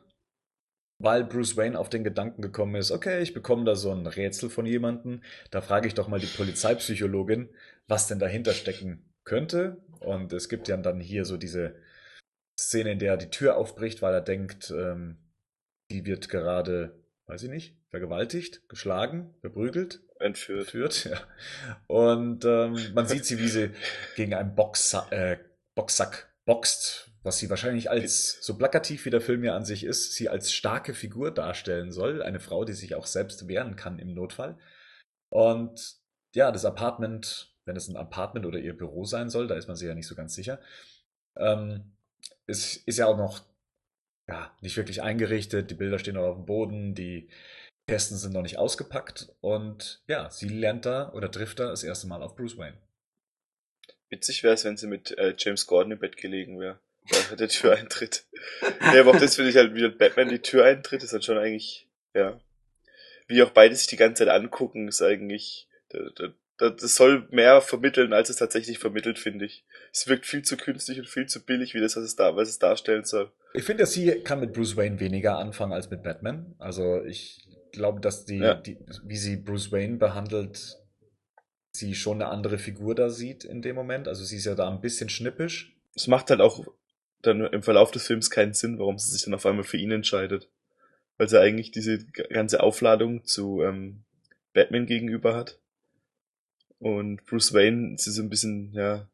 weil 0.99 1.25
Bruce 1.25 1.57
Wayne 1.57 1.79
auf 1.79 1.89
den 1.89 2.05
Gedanken 2.05 2.43
gekommen 2.43 2.75
ist, 2.75 2.91
okay, 2.91 3.23
ich 3.23 3.33
bekomme 3.33 3.65
da 3.65 3.75
so 3.75 3.91
ein 3.91 4.07
Rätsel 4.07 4.51
von 4.51 4.67
jemandem, 4.67 5.23
da 5.51 5.63
frage 5.63 5.89
ich 5.89 5.95
doch 5.95 6.09
mal 6.09 6.21
die 6.21 6.27
Polizeipsychologin, 6.27 7.49
was 7.89 8.07
denn 8.07 8.19
dahinter 8.19 8.53
stecken 8.53 9.15
könnte. 9.25 9.79
Und 10.01 10.31
es 10.35 10.51
gibt 10.51 10.69
ja 10.69 10.77
dann 10.77 11.01
hier 11.01 11.25
so 11.25 11.39
diese 11.39 11.77
Szene, 12.61 12.93
in 12.93 12.99
der 12.99 13.13
er 13.13 13.17
die 13.17 13.31
Tür 13.31 13.57
aufbricht, 13.57 14.03
weil 14.03 14.13
er 14.13 14.21
denkt, 14.21 14.71
ähm, 14.77 15.17
die 15.91 16.05
wird 16.05 16.29
gerade, 16.29 17.03
weiß 17.29 17.45
ich 17.45 17.49
nicht, 17.49 17.79
vergewaltigt, 17.89 18.69
geschlagen, 18.69 19.35
verprügelt. 19.41 20.03
Entführt. 20.21 20.75
Entführt, 20.75 21.05
ja. 21.07 21.19
Und 21.87 22.45
ähm, 22.45 22.77
man 22.93 23.07
sieht 23.07 23.25
sie, 23.25 23.39
wie 23.39 23.49
sie 23.49 23.71
gegen 24.17 24.35
einen 24.35 24.55
Boxsa 24.55 25.09
äh, 25.11 25.39
Boxsack 25.77 26.35
boxt, 26.47 27.11
was 27.23 27.39
sie 27.39 27.51
wahrscheinlich 27.51 27.91
als, 27.91 28.43
so 28.45 28.57
plakativ 28.57 29.05
wie 29.05 29.11
der 29.11 29.21
Film 29.21 29.45
ja 29.45 29.55
an 29.55 29.65
sich 29.65 29.85
ist, 29.85 30.15
sie 30.15 30.29
als 30.29 30.53
starke 30.53 30.95
Figur 30.95 31.33
darstellen 31.33 31.93
soll. 31.93 32.23
Eine 32.23 32.41
Frau, 32.41 32.65
die 32.65 32.73
sich 32.73 32.95
auch 32.95 33.07
selbst 33.07 33.47
wehren 33.47 33.77
kann 33.77 33.99
im 33.99 34.15
Notfall. 34.15 34.59
Und 35.29 35.97
ja, 36.35 36.53
das 36.53 36.65
Apartment, 36.65 37.55
wenn 37.65 37.77
es 37.77 37.89
ein 37.89 37.97
Apartment 37.97 38.47
oder 38.47 38.59
ihr 38.59 38.77
Büro 38.77 39.05
sein 39.05 39.29
soll, 39.29 39.49
da 39.49 39.57
ist 39.57 39.67
man 39.67 39.77
sich 39.77 39.89
ja 39.89 39.95
nicht 39.95 40.07
so 40.07 40.15
ganz 40.15 40.35
sicher, 40.35 40.61
ähm, 41.37 41.97
ist, 42.47 42.77
ist 42.87 42.99
ja 42.99 43.07
auch 43.07 43.17
noch 43.17 43.45
ja, 44.29 44.57
nicht 44.61 44.77
wirklich 44.77 45.03
eingerichtet. 45.03 45.71
Die 45.71 45.75
Bilder 45.75 45.99
stehen 45.99 46.15
noch 46.15 46.23
auf 46.23 46.37
dem 46.37 46.47
Boden, 46.47 46.95
die 46.95 47.29
Kästen 47.89 48.17
sind 48.17 48.33
noch 48.33 48.43
nicht 48.43 48.59
ausgepackt. 48.59 49.35
Und 49.41 50.03
ja, 50.09 50.31
sie 50.31 50.49
lernt 50.49 50.87
da 50.87 51.13
oder 51.13 51.31
trifft 51.31 51.59
da 51.59 51.67
das 51.69 51.83
erste 51.83 52.07
Mal 52.07 52.23
auf 52.23 52.37
Bruce 52.37 52.57
Wayne. 52.57 52.79
Witzig 54.11 54.43
wäre 54.43 54.55
es, 54.55 54.65
wenn 54.65 54.77
sie 54.77 54.87
mit 54.87 55.17
äh, 55.19 55.35
James 55.37 55.67
Gordon 55.67 55.93
im 55.93 55.99
Bett 55.99 56.17
gelegen 56.17 56.61
wäre 56.61 56.79
bei 57.31 57.37
der 57.37 57.49
Tür 57.49 57.77
eintritt. 57.77 58.25
ja, 58.81 59.01
aber 59.01 59.13
auch 59.13 59.21
das 59.21 59.37
finde 59.37 59.51
ich 59.51 59.57
halt, 59.57 59.75
wie 59.75 59.89
Batman 59.89 60.29
die 60.29 60.41
Tür 60.41 60.65
eintritt, 60.65 61.03
ist 61.03 61.13
dann 61.13 61.23
schon 61.23 61.39
eigentlich, 61.39 61.89
ja. 62.15 62.41
Wie 63.29 63.43
auch 63.43 63.51
beide 63.51 63.75
sich 63.75 63.89
die 63.89 63.97
ganze 63.97 64.25
Zeit 64.25 64.33
angucken, 64.33 64.87
ist 64.87 65.03
eigentlich, 65.03 65.69
das 66.59 66.95
soll 66.95 67.27
mehr 67.31 67.61
vermitteln, 67.61 68.13
als 68.13 68.31
es 68.31 68.37
tatsächlich 68.37 68.79
vermittelt, 68.79 69.19
finde 69.19 69.47
ich. 69.47 69.65
Es 69.93 70.07
wirkt 70.07 70.27
viel 70.27 70.43
zu 70.43 70.57
künstlich 70.57 70.99
und 71.01 71.09
viel 71.09 71.27
zu 71.27 71.45
billig, 71.45 71.75
wie 71.75 71.81
das, 71.81 71.97
was 71.97 72.05
es, 72.05 72.17
da, 72.17 72.37
was 72.37 72.49
es 72.49 72.59
darstellen 72.61 73.05
soll. 73.05 73.33
Ich 73.53 73.65
finde, 73.65 73.83
dass 73.83 73.93
sie 73.93 74.21
kann 74.21 74.41
mit 74.41 74.53
Bruce 74.53 74.77
Wayne 74.77 75.01
weniger 75.01 75.39
anfangen 75.39 75.73
als 75.73 75.91
mit 75.91 76.03
Batman. 76.05 76.55
Also 76.59 77.03
ich 77.05 77.49
glaube, 77.73 78.01
dass 78.01 78.27
die, 78.27 78.39
ja. 78.39 78.55
die, 78.55 78.79
wie 79.05 79.17
sie 79.17 79.37
Bruce 79.37 79.73
Wayne 79.73 79.97
behandelt, 79.97 80.77
sie 81.79 81.95
schon 81.95 82.23
eine 82.23 82.31
andere 82.31 82.59
Figur 82.59 82.95
da 82.95 83.11
sieht 83.11 83.45
in 83.45 83.63
dem 83.63 83.77
Moment. 83.77 84.09
Also 84.09 84.25
sie 84.25 84.37
ist 84.37 84.47
ja 84.47 84.55
da 84.55 84.69
ein 84.69 84.81
bisschen 84.81 85.09
schnippisch. 85.09 85.77
Es 85.95 86.07
macht 86.07 86.31
halt 86.31 86.41
auch 86.41 86.67
dann 87.23 87.41
im 87.41 87.63
Verlauf 87.63 87.91
des 87.91 88.07
Films 88.07 88.31
keinen 88.31 88.55
Sinn, 88.55 88.79
warum 88.79 88.99
sie 88.99 89.11
sich 89.11 89.25
dann 89.25 89.35
auf 89.35 89.47
einmal 89.47 89.65
für 89.65 89.77
ihn 89.77 89.91
entscheidet. 89.91 90.49
Weil 91.19 91.29
sie 91.29 91.41
eigentlich 91.41 91.71
diese 91.71 92.05
ganze 92.07 92.63
Aufladung 92.63 93.25
zu 93.25 93.63
ähm, 93.63 94.05
Batman 94.53 94.87
gegenüber 94.87 95.35
hat. 95.35 95.59
Und 96.79 97.25
Bruce 97.27 97.55
Wayne 97.55 97.95
ist 97.95 98.05
so 98.05 98.23
ein 98.23 98.29
bisschen, 98.29 98.73
ja, 98.73 99.09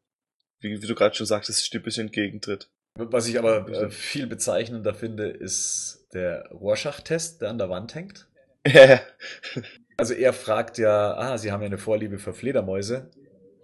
wie, 0.59 0.81
wie 0.81 0.87
du 0.87 0.95
gerade 0.95 1.15
schon 1.15 1.25
sagtest, 1.25 1.71
bisschen 1.83 2.07
entgegentritt. 2.07 2.69
Was 2.95 3.27
ich 3.27 3.39
aber 3.39 3.67
äh, 3.69 3.89
viel 3.89 4.27
bezeichnender 4.27 4.93
finde, 4.93 5.27
ist 5.27 6.07
der 6.13 6.49
Rorschach-Test, 6.51 7.41
der 7.41 7.49
an 7.49 7.57
der 7.57 7.69
Wand 7.69 7.95
hängt. 7.95 8.27
also 9.97 10.13
er 10.13 10.33
fragt 10.33 10.77
ja, 10.77 11.13
ah, 11.15 11.37
Sie 11.37 11.51
haben 11.51 11.61
ja 11.61 11.67
eine 11.67 11.77
Vorliebe 11.77 12.19
für 12.19 12.33
Fledermäuse. 12.33 13.09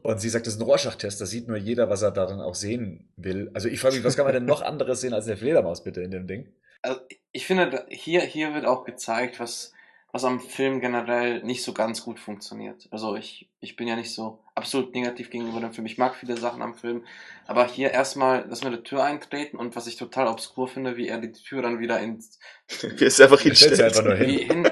Und 0.01 0.21
sie 0.21 0.29
sagt, 0.29 0.47
das 0.47 0.53
ist 0.53 0.61
ein 0.61 0.65
Rorschach-Test, 0.65 1.19
da 1.19 1.25
sieht 1.25 1.47
nur 1.47 1.57
jeder, 1.57 1.89
was 1.89 2.01
er 2.01 2.11
darin 2.11 2.39
auch 2.39 2.55
sehen 2.55 3.09
will. 3.17 3.51
Also 3.53 3.67
ich 3.67 3.79
frage 3.79 3.95
mich, 3.95 4.03
was 4.03 4.15
kann 4.15 4.25
man 4.25 4.33
denn 4.33 4.45
noch 4.45 4.61
anderes 4.61 5.01
sehen 5.01 5.13
als 5.13 5.27
eine 5.27 5.37
Fledermaus 5.37 5.83
bitte 5.83 6.01
in 6.01 6.11
dem 6.11 6.25
Ding? 6.25 6.47
Also 6.81 7.01
ich 7.31 7.45
finde, 7.45 7.85
hier, 7.89 8.21
hier 8.21 8.53
wird 8.53 8.65
auch 8.65 8.85
gezeigt, 8.85 9.39
was, 9.39 9.73
was 10.13 10.23
am 10.23 10.39
Film 10.39 10.79
generell 10.79 11.43
nicht 11.43 11.63
so 11.63 11.73
ganz 11.73 12.03
gut 12.03 12.19
funktioniert. 12.19 12.87
Also 12.91 13.17
ich, 13.17 13.49
ich 13.59 13.75
bin 13.75 13.87
ja 13.87 13.97
nicht 13.97 14.13
so 14.13 14.39
absolut 14.55 14.95
negativ 14.95 15.29
gegenüber 15.29 15.59
dem 15.59 15.73
Film. 15.73 15.85
Ich 15.85 15.97
mag 15.97 16.15
viele 16.15 16.37
Sachen 16.37 16.61
am 16.61 16.75
Film. 16.75 17.03
Aber 17.45 17.67
hier 17.67 17.91
erstmal, 17.91 18.47
dass 18.47 18.63
wir 18.63 18.71
die 18.71 18.83
Tür 18.83 19.03
eintreten 19.03 19.57
und 19.57 19.75
was 19.75 19.87
ich 19.87 19.97
total 19.97 20.27
obskur 20.27 20.69
finde, 20.69 20.95
wie 20.95 21.09
er 21.09 21.19
die 21.19 21.33
Tür 21.33 21.61
dann 21.61 21.79
wieder 21.79 21.99
ins... 21.99 22.39
Wie 22.81 23.03
es 23.03 23.19
einfach 23.19 23.41
hinstellt. 23.41 23.81
einfach 23.81 24.03
nur 24.03 24.15
hin. 24.15 24.29
hin. 24.29 24.71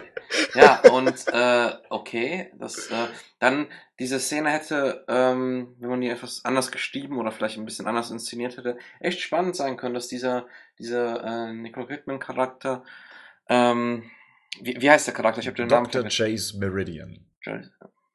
Ja, 0.54 0.82
und 0.92 1.26
äh, 1.28 1.72
okay, 1.90 2.52
das 2.58 2.88
äh, 2.88 3.08
dann 3.40 3.68
diese 4.00 4.20
Szene 4.20 4.50
hätte, 4.50 5.06
ähm, 5.08 5.76
wenn 5.80 5.90
man 5.90 6.02
die 6.02 6.10
etwas 6.10 6.44
anders 6.46 6.72
geschrieben 6.72 7.18
oder 7.18 7.32
vielleicht 7.32 7.58
ein 7.58 7.66
bisschen 7.66 7.88
anders 7.88 8.12
inszeniert 8.12 8.58
hätte, 8.58 8.78
echt 9.00 9.22
spannend 9.22 9.56
sein 9.56 9.78
können, 9.78 9.94
dass 9.94 10.08
dieser 10.08 10.46
dieser 10.80 11.24
äh, 11.24 11.54
Nicole 11.54 11.88
Kidman 11.88 12.20
Charakter 12.20 12.84
ähm, 13.50 14.10
wie, 14.62 14.82
wie 14.82 14.90
heißt 14.90 15.08
der 15.08 15.14
Charakter? 15.14 15.42
Ich 15.42 15.48
habe 15.48 15.58
den 15.58 15.68
Namen 15.68 15.90
Dr. 15.90 16.10
Chase 16.10 16.58
Meridian. 16.58 17.26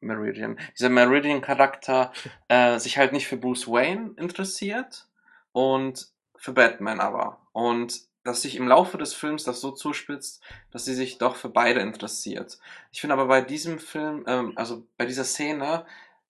Meridian. 0.00 0.58
Dieser 0.76 0.88
Meridian-Charakter 0.88 2.12
äh, 2.48 2.78
sich 2.78 2.98
halt 2.98 3.12
nicht 3.12 3.28
für 3.28 3.36
Bruce 3.36 3.68
Wayne 3.68 4.14
interessiert 4.16 5.06
und 5.52 6.08
für 6.36 6.52
Batman 6.52 7.00
aber. 7.00 7.46
Und 7.52 8.00
dass 8.24 8.42
sich 8.42 8.56
im 8.56 8.68
Laufe 8.68 8.98
des 8.98 9.14
Films 9.14 9.44
das 9.44 9.60
so 9.60 9.72
zuspitzt, 9.72 10.42
dass 10.70 10.84
sie 10.84 10.94
sich 10.94 11.18
doch 11.18 11.36
für 11.36 11.48
beide 11.48 11.80
interessiert. 11.80 12.58
Ich 12.92 13.00
finde 13.00 13.14
aber 13.14 13.26
bei 13.26 13.40
diesem 13.40 13.78
Film, 13.78 14.24
ähm, 14.26 14.52
also 14.56 14.86
bei 14.96 15.06
dieser 15.06 15.24
Szene, 15.24 15.84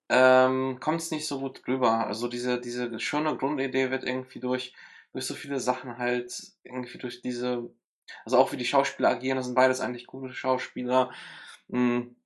ähm, 0.08 0.78
kommt 0.80 1.00
es 1.00 1.10
nicht 1.10 1.26
so 1.26 1.40
gut 1.40 1.62
rüber. 1.66 2.06
Also 2.06 2.28
diese, 2.28 2.60
diese 2.60 2.98
schöne 3.00 3.36
Grundidee 3.36 3.90
wird 3.90 4.04
irgendwie 4.04 4.40
durch, 4.40 4.74
durch 5.12 5.26
so 5.26 5.34
viele 5.34 5.60
Sachen 5.60 5.98
halt, 5.98 6.52
irgendwie 6.64 6.98
durch 6.98 7.22
diese, 7.22 7.70
also 8.24 8.38
auch 8.38 8.52
wie 8.52 8.56
die 8.56 8.64
Schauspieler 8.64 9.10
agieren, 9.10 9.36
das 9.36 9.46
sind 9.46 9.54
beides 9.54 9.80
eigentlich 9.80 10.06
gute 10.06 10.32
Schauspieler. 10.34 11.10
Mhm. 11.68 12.16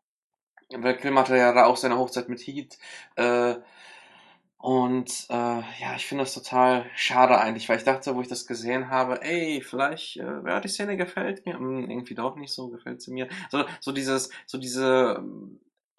Weil 0.70 0.97
Kilm 0.97 1.18
hatte 1.18 1.36
ja 1.36 1.52
da 1.52 1.66
auch 1.66 1.76
seine 1.76 1.97
Hochzeit 1.97 2.28
mit 2.28 2.40
Heat. 2.40 2.76
Äh, 3.14 3.56
und 4.66 5.26
äh, 5.30 5.34
ja, 5.80 5.94
ich 5.94 6.06
finde 6.06 6.24
das 6.24 6.34
total 6.34 6.86
schade 6.97 7.38
eigentlich, 7.38 7.68
weil 7.68 7.78
ich 7.78 7.84
dachte, 7.84 8.16
wo 8.16 8.20
ich 8.20 8.26
das 8.26 8.48
gesehen 8.48 8.90
habe, 8.90 9.22
ey, 9.22 9.60
vielleicht, 9.62 10.16
äh, 10.16 10.40
ja, 10.44 10.59
die 10.59 10.66
Szene 10.66 10.97
gefällt 10.97 11.47
mir, 11.47 11.55
hm, 11.55 11.88
irgendwie 11.88 12.16
doch 12.16 12.34
nicht 12.34 12.52
so, 12.52 12.66
gefällt 12.70 13.01
sie 13.01 13.12
mir. 13.12 13.28
So, 13.48 13.64
so 13.78 13.93
dieses, 13.93 14.28
so 14.44 14.59
diese, 14.59 15.22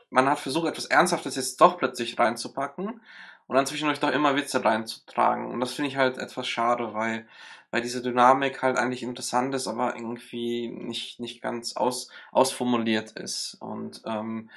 man 0.10 0.27
hat 0.27 0.39
versucht, 0.39 0.68
etwas 0.68 0.88
Ernsthaftes 0.88 1.38
jetzt 1.38 1.61
doch 1.61 1.77
plötzlich 1.77 2.19
reinzupacken 2.19 2.99
und 3.48 3.56
dann 3.56 3.65
zwischendurch 3.65 4.02
doch 4.02 4.11
immer 4.11 4.35
Witze 4.35 4.65
reinzutragen. 4.65 5.49
Und 5.49 5.61
das 5.61 5.72
finde 5.72 5.88
ich 5.89 5.95
halt 5.95 6.18
etwas 6.18 6.45
schade, 6.49 6.94
weil, 6.94 7.26
weil 7.72 7.81
diese 7.81 8.02
Dynamik 8.02 8.61
halt 8.64 8.76
eigentlich 8.77 9.02
interessant 9.02 9.56
ist, 9.56 9.69
aber 9.69 9.95
irgendwie 9.95 10.68
nicht, 10.68 11.22
nicht 11.22 11.41
ganz 11.41 11.77
aus, 11.77 12.10
ausformuliert 12.34 13.11
ist. 13.14 13.56
Und 13.61 14.02
ähm, 14.06 14.49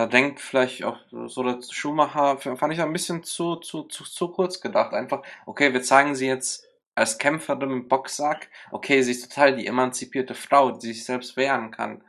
da 0.00 0.06
denkt 0.06 0.40
vielleicht 0.40 0.82
auch 0.82 0.96
so 1.26 1.42
der 1.42 1.60
Schumacher, 1.70 2.38
fand 2.38 2.72
ich 2.72 2.80
ein 2.80 2.94
bisschen 2.94 3.22
zu, 3.22 3.56
zu, 3.56 3.82
zu, 3.82 4.04
zu 4.04 4.28
kurz 4.28 4.62
gedacht. 4.62 4.94
Einfach, 4.94 5.22
okay, 5.44 5.74
wir 5.74 5.82
zeigen 5.82 6.14
sie 6.14 6.26
jetzt 6.26 6.66
als 6.94 7.18
Kämpferin 7.18 7.70
im 7.70 7.86
Boxsack. 7.86 8.48
Okay, 8.70 9.02
sie 9.02 9.10
ist 9.10 9.28
total 9.28 9.56
die 9.56 9.66
emanzipierte 9.66 10.34
Frau, 10.34 10.70
die 10.70 10.86
sich 10.86 11.04
selbst 11.04 11.36
wehren 11.36 11.70
kann. 11.70 12.02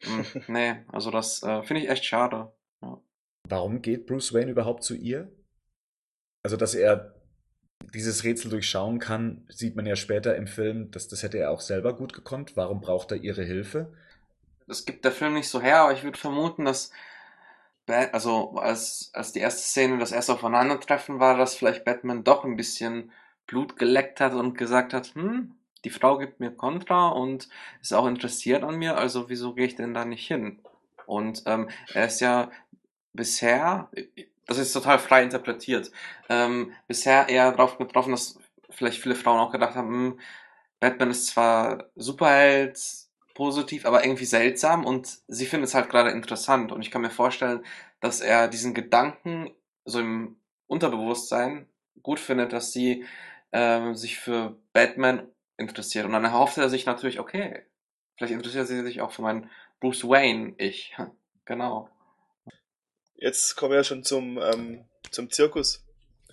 Hm, 0.00 0.24
nee, 0.46 0.76
also 0.90 1.10
das 1.10 1.42
äh, 1.42 1.62
finde 1.62 1.82
ich 1.82 1.90
echt 1.90 2.06
schade. 2.06 2.54
Ja. 2.80 2.98
Warum 3.46 3.82
geht 3.82 4.06
Bruce 4.06 4.32
Wayne 4.32 4.52
überhaupt 4.52 4.82
zu 4.82 4.94
ihr? 4.94 5.30
Also, 6.42 6.56
dass 6.56 6.74
er 6.74 7.16
dieses 7.92 8.24
Rätsel 8.24 8.50
durchschauen 8.50 8.98
kann, 8.98 9.46
sieht 9.50 9.76
man 9.76 9.84
ja 9.84 9.94
später 9.94 10.36
im 10.36 10.46
Film, 10.46 10.90
dass 10.90 11.06
das 11.06 11.22
hätte 11.22 11.36
er 11.36 11.50
auch 11.50 11.60
selber 11.60 11.94
gut 11.94 12.14
gekonnt. 12.14 12.56
Warum 12.56 12.80
braucht 12.80 13.12
er 13.12 13.18
ihre 13.18 13.44
Hilfe? 13.44 13.92
Das 14.66 14.86
gibt 14.86 15.04
der 15.04 15.12
Film 15.12 15.34
nicht 15.34 15.50
so 15.50 15.60
her, 15.60 15.80
aber 15.82 15.92
ich 15.92 16.02
würde 16.02 16.18
vermuten, 16.18 16.64
dass 16.64 16.90
also 17.88 18.56
als, 18.56 19.10
als 19.12 19.32
die 19.32 19.40
erste 19.40 19.62
Szene 19.62 19.98
das 19.98 20.12
erste 20.12 20.32
Aufeinandertreffen 20.32 21.20
war, 21.20 21.36
dass 21.36 21.54
vielleicht 21.54 21.84
Batman 21.84 22.24
doch 22.24 22.44
ein 22.44 22.56
bisschen 22.56 23.12
Blut 23.46 23.76
geleckt 23.76 24.20
hat 24.20 24.34
und 24.34 24.58
gesagt 24.58 24.92
hat, 24.92 25.14
hm, 25.14 25.54
die 25.84 25.90
Frau 25.90 26.18
gibt 26.18 26.40
mir 26.40 26.50
Kontra 26.50 27.08
und 27.08 27.48
ist 27.80 27.94
auch 27.94 28.06
interessiert 28.06 28.64
an 28.64 28.76
mir, 28.76 28.96
also 28.96 29.28
wieso 29.28 29.54
gehe 29.54 29.66
ich 29.66 29.76
denn 29.76 29.94
da 29.94 30.04
nicht 30.04 30.26
hin? 30.26 30.58
Und 31.06 31.44
ähm, 31.46 31.68
er 31.94 32.06
ist 32.06 32.20
ja 32.20 32.50
bisher, 33.12 33.88
das 34.46 34.58
ist 34.58 34.72
total 34.72 34.98
frei 34.98 35.22
interpretiert, 35.22 35.92
ähm, 36.28 36.72
bisher 36.88 37.28
eher 37.28 37.52
darauf 37.52 37.78
getroffen, 37.78 38.10
dass 38.10 38.38
vielleicht 38.70 39.00
viele 39.00 39.14
Frauen 39.14 39.38
auch 39.38 39.52
gedacht 39.52 39.76
haben, 39.76 39.88
hm, 39.88 40.20
Batman 40.80 41.10
ist 41.10 41.28
zwar 41.28 41.84
Superheld, 41.94 43.05
positiv, 43.36 43.84
aber 43.84 44.02
irgendwie 44.02 44.24
seltsam 44.24 44.86
und 44.86 45.18
sie 45.28 45.44
findet 45.44 45.68
es 45.68 45.74
halt 45.74 45.90
gerade 45.90 46.10
interessant 46.10 46.72
und 46.72 46.80
ich 46.80 46.90
kann 46.90 47.02
mir 47.02 47.10
vorstellen, 47.10 47.64
dass 48.00 48.22
er 48.22 48.48
diesen 48.48 48.72
Gedanken 48.72 49.50
so 49.84 50.00
im 50.00 50.36
Unterbewusstsein 50.66 51.68
gut 52.02 52.18
findet, 52.18 52.54
dass 52.54 52.72
sie 52.72 53.04
äh, 53.50 53.92
sich 53.92 54.18
für 54.18 54.56
Batman 54.72 55.28
interessiert 55.58 56.06
und 56.06 56.12
dann 56.12 56.24
erhofft 56.24 56.56
er 56.56 56.70
sich 56.70 56.86
natürlich, 56.86 57.20
okay, 57.20 57.62
vielleicht 58.16 58.32
interessiert 58.32 58.68
sie 58.68 58.82
sich 58.82 59.02
auch 59.02 59.12
für 59.12 59.20
meinen 59.20 59.50
Bruce 59.80 60.04
Wayne, 60.04 60.54
ich, 60.56 60.96
genau. 61.44 61.90
Jetzt 63.16 63.54
kommen 63.54 63.72
wir 63.72 63.78
ja 63.78 63.84
schon 63.84 64.02
zum, 64.02 64.38
ähm, 64.38 64.86
zum 65.10 65.30
Zirkus. 65.30 65.84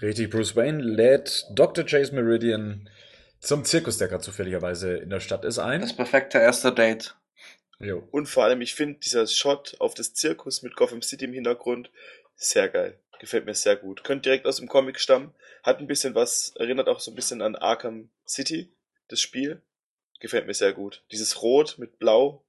Richtig, 0.01 0.29
Bruce 0.29 0.55
Wayne 0.55 0.81
lädt 0.81 1.47
Dr. 1.51 1.83
Chase 1.85 2.15
Meridian 2.15 2.89
zum 3.43 3.65
Zirkus, 3.65 3.97
der 3.97 4.07
gerade 4.07 4.23
zufälligerweise 4.23 4.97
in 4.97 5.09
der 5.09 5.19
Stadt 5.19 5.43
ist, 5.43 5.59
ein. 5.59 5.81
Das 5.81 5.95
perfekte 5.95 6.37
erste 6.37 6.73
Date. 6.73 7.15
Jo. 7.79 8.07
Und 8.11 8.27
vor 8.27 8.45
allem, 8.45 8.61
ich 8.61 8.73
finde 8.73 8.99
dieser 8.99 9.27
Shot 9.27 9.75
auf 9.79 9.93
das 9.93 10.13
Zirkus 10.13 10.61
mit 10.61 10.75
Gotham 10.75 11.01
City 11.01 11.25
im 11.25 11.33
Hintergrund 11.33 11.91
sehr 12.35 12.69
geil. 12.69 12.97
Gefällt 13.19 13.45
mir 13.45 13.53
sehr 13.53 13.75
gut. 13.75 14.03
Könnte 14.03 14.23
direkt 14.23 14.45
aus 14.45 14.57
dem 14.57 14.67
Comic 14.67 14.99
stammen. 14.99 15.33
Hat 15.61 15.79
ein 15.79 15.87
bisschen 15.87 16.15
was, 16.15 16.53
erinnert 16.55 16.87
auch 16.87 16.99
so 16.99 17.11
ein 17.11 17.15
bisschen 17.15 17.41
an 17.41 17.55
Arkham 17.55 18.09
City, 18.25 18.69
das 19.09 19.19
Spiel. 19.19 19.61
Gefällt 20.19 20.47
mir 20.47 20.53
sehr 20.53 20.73
gut. 20.73 21.03
Dieses 21.11 21.41
Rot 21.41 21.77
mit 21.77 21.99
Blau. 21.99 22.43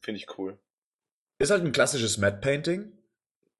Finde 0.00 0.20
ich 0.20 0.38
cool. 0.38 0.58
Ist 1.38 1.50
halt 1.50 1.64
ein 1.64 1.72
klassisches 1.72 2.18
Matte 2.18 2.38
Painting 2.40 2.92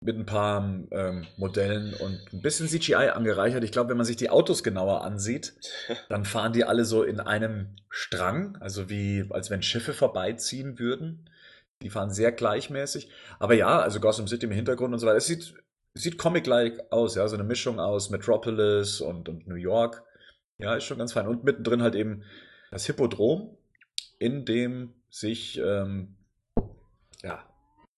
mit 0.05 0.19
ein 0.19 0.27
paar 0.27 0.63
ähm, 0.91 1.27
Modellen 1.39 1.95
und 1.95 2.21
ein 2.33 2.43
bisschen 2.43 2.69
CGI 2.69 3.09
angereichert. 3.09 3.65
Ich 3.65 3.73
glaube, 3.73 3.89
wenn 3.89 3.97
man 3.97 4.05
sich 4.05 4.17
die 4.17 4.29
Autos 4.29 4.63
genauer 4.63 5.03
ansieht, 5.03 5.55
dann 6.11 6.27
fahren 6.27 6.53
die 6.53 6.65
alle 6.65 6.85
so 6.85 7.03
in 7.03 7.21
einem 7.21 7.77
Strang, 7.89 8.57
also 8.61 8.91
wie 8.91 9.25
als 9.31 9.49
wenn 9.49 9.63
Schiffe 9.63 9.95
vorbeiziehen 9.95 10.79
würden. 10.79 11.31
Die 11.81 11.89
fahren 11.89 12.11
sehr 12.11 12.33
gleichmäßig. 12.33 13.11
Aber 13.39 13.55
ja, 13.55 13.81
also 13.81 13.99
Gotham 13.99 14.29
City 14.29 14.45
im 14.45 14.53
Hintergrund 14.53 14.93
und 14.93 15.01
so 15.01 15.07
weiter. 15.07 15.17
Es 15.17 15.27
sieht, 15.27 15.55
sieht 15.95 16.19
Comic-like 16.19 16.93
aus, 16.93 17.15
ja, 17.15 17.27
so 17.27 17.37
eine 17.37 17.45
Mischung 17.45 17.81
aus 17.81 18.11
Metropolis 18.11 19.01
und, 19.01 19.31
und 19.31 19.49
New 19.49 19.55
York. 19.55 20.03
Ja, 20.59 20.75
ist 20.77 20.85
schon 20.85 20.99
ganz 20.99 21.15
fein. 21.15 21.27
Und 21.27 21.45
mittendrin 21.45 21.83
halt 21.83 21.95
eben 21.95 22.25
das 22.71 22.85
Hippodrom, 22.85 23.57
in 24.19 24.45
dem 24.45 24.93
sich 25.09 25.59
ähm, 25.59 26.17
ja, 27.23 27.43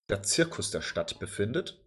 der 0.09 0.23
Zirkus 0.23 0.71
der 0.71 0.83
Stadt 0.83 1.19
befindet. 1.19 1.81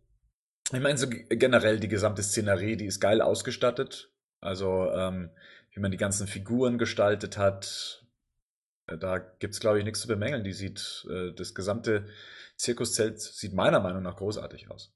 Ich 0.72 0.80
meine, 0.80 0.98
so 0.98 1.08
generell 1.10 1.80
die 1.80 1.88
gesamte 1.88 2.22
Szenerie, 2.22 2.78
die 2.78 2.86
ist 2.86 3.00
geil 3.00 3.22
ausgestattet. 3.22 4.12
Also, 4.40 4.92
ähm, 4.92 5.32
wie 5.72 5.80
man 5.80 5.92
die 5.92 5.98
ganzen 5.98 6.28
Figuren 6.28 6.78
gestaltet 6.78 7.38
hat, 7.38 8.06
äh, 8.88 8.98
da 8.98 9.18
gibt's 9.18 9.60
glaube 9.60 9.80
ich, 9.80 9.86
nichts 9.86 10.02
zu 10.02 10.08
bemängeln. 10.08 10.44
Die 10.44 10.54
sieht, 10.54 11.08
äh, 11.10 11.32
das 11.34 11.56
gesamte 11.56 12.08
Zirkuszelt 12.56 13.20
sieht 13.20 13.54
meiner 13.54 13.80
Meinung 13.80 14.04
nach 14.04 14.18
großartig 14.18 14.70
aus. 14.70 14.94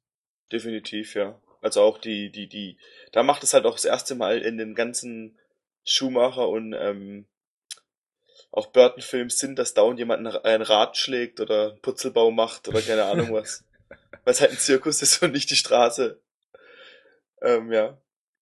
Definitiv, 0.51 1.15
ja. 1.15 1.39
Also 1.61 1.81
auch 1.81 1.97
die, 1.97 2.29
die, 2.29 2.47
die, 2.47 2.77
da 3.11 3.23
macht 3.23 3.43
es 3.43 3.53
halt 3.53 3.65
auch 3.65 3.75
das 3.75 3.85
erste 3.85 4.15
Mal 4.15 4.39
in 4.39 4.57
den 4.57 4.75
ganzen 4.75 5.39
Schuhmacher 5.85 6.49
und 6.49 6.73
ähm, 6.73 7.25
auch 8.51 8.67
Burton-Films 8.67 9.39
Sinn, 9.39 9.55
dass 9.55 9.73
dauernd 9.73 9.97
jemand 9.97 10.27
ein 10.45 10.61
Rad 10.61 10.97
schlägt 10.97 11.39
oder 11.39 11.71
Putzelbau 11.81 12.31
macht 12.31 12.67
oder 12.67 12.81
keine 12.81 13.05
Ahnung 13.05 13.33
was. 13.33 13.63
Weil 14.23 14.33
es 14.33 14.41
halt 14.41 14.51
ein 14.51 14.57
Zirkus 14.57 15.01
ist 15.01 15.21
und 15.23 15.31
nicht 15.33 15.49
die 15.49 15.55
Straße. 15.55 16.21
Ähm, 17.41 17.71
ja. 17.71 17.97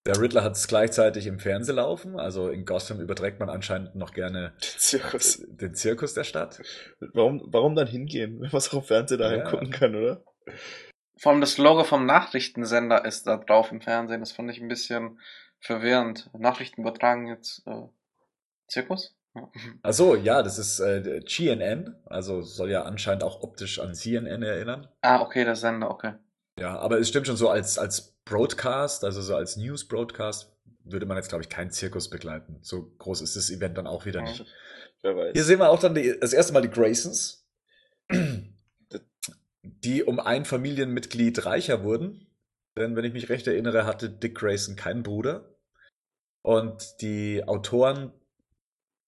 Der 0.08 0.20
Riddler 0.20 0.44
hat 0.44 0.54
es 0.56 0.68
gleichzeitig 0.68 1.28
im 1.28 1.40
Fernsehen 1.40 1.76
laufen, 1.76 2.20
also 2.20 2.50
in 2.50 2.66
Gotham 2.66 3.00
überträgt 3.02 3.40
man 3.40 3.50
anscheinend 3.50 3.94
noch 3.96 4.14
gerne 4.14 4.54
Zirkus. 4.60 5.44
den 5.48 5.76
Zirkus 5.76 6.16
der 6.16 6.24
Stadt. 6.24 6.60
Warum, 7.14 7.42
warum 7.46 7.76
dann 7.76 7.86
hingehen, 7.88 8.42
wenn 8.42 8.50
man 8.50 8.58
es 8.58 8.70
auch 8.70 8.80
im 8.80 8.84
Fernsehen 8.84 9.20
daheim 9.20 9.40
Ja. 9.42 9.50
gucken 9.50 9.70
kann, 9.70 9.96
oder? 9.96 10.24
Vor 11.20 11.32
allem 11.32 11.42
das 11.42 11.60
Logo 11.60 11.84
vom 11.84 12.08
Nachrichtensender 12.08 13.06
ist 13.06 13.28
da 13.28 13.38
drauf 13.38 13.72
im 13.72 13.80
Fernsehen. 13.80 14.22
Das 14.22 14.32
fand 14.32 14.50
ich 14.50 14.60
ein 14.60 14.68
bisschen 14.68 15.20
verwirrend. 15.60 16.32
Nachrichten 16.34 16.82
übertragen 16.82 17.28
jetzt 17.28 17.62
äh, 17.68 17.84
Zirkus? 18.68 19.16
Ja. 19.34 19.50
Ach 19.84 19.94
so, 19.94 20.16
ja, 20.16 20.44
das 20.44 20.58
ist 20.58 20.80
äh, 20.80 21.22
GNN, 21.26 21.96
also 22.06 22.42
soll 22.42 22.70
ja 22.70 22.84
anscheinend 22.84 23.24
auch 23.24 23.42
optisch 23.42 23.80
an 23.80 23.96
CNN 23.96 24.44
erinnern. 24.44 24.88
Ah, 25.02 25.22
okay, 25.22 25.46
der 25.46 25.56
Sender, 25.56 25.90
okay. 25.90 26.14
Ja, 26.60 26.78
aber 26.78 27.00
es 27.00 27.08
stimmt 27.08 27.28
schon 27.28 27.38
so 27.38 27.50
als, 27.50 27.78
als 27.78 28.18
Broadcast, 28.26 29.04
also 29.06 29.22
so 29.22 29.36
als 29.36 29.56
News-Broadcast, 29.58 30.52
würde 30.84 31.06
man 31.06 31.16
jetzt, 31.18 31.30
glaube 31.30 31.44
ich, 31.44 31.50
keinen 31.50 31.72
Zirkus 31.72 32.10
begleiten. 32.10 32.60
So 32.62 32.92
groß 32.98 33.22
ist 33.22 33.36
das 33.36 33.50
Event 33.50 33.78
dann 33.78 33.88
auch 33.88 34.06
wieder 34.06 34.20
Ja. 34.20 34.26
nicht. 34.28 34.46
Wer 35.02 35.16
weiß. 35.16 35.32
Hier 35.34 35.44
sehen 35.44 35.60
wir 35.60 35.70
auch 35.70 35.80
dann 35.80 35.96
die, 35.96 36.20
das 36.20 36.34
erste 36.34 36.54
Mal 36.54 36.62
die 36.62 36.70
Graysons, 36.70 37.48
die 39.64 40.04
um 40.04 40.20
ein 40.20 40.46
Familienmitglied 40.46 41.46
reicher 41.46 41.84
wurden. 41.84 42.28
Denn 42.78 42.96
wenn 42.96 43.06
ich 43.06 43.14
mich 43.14 43.30
recht 43.30 43.48
erinnere, 43.48 43.86
hatte 43.86 44.10
Dick 44.10 44.36
Grayson 44.36 44.76
keinen 44.76 45.04
Bruder. 45.04 45.56
Und 46.44 47.02
die 47.02 47.44
Autoren 47.46 48.12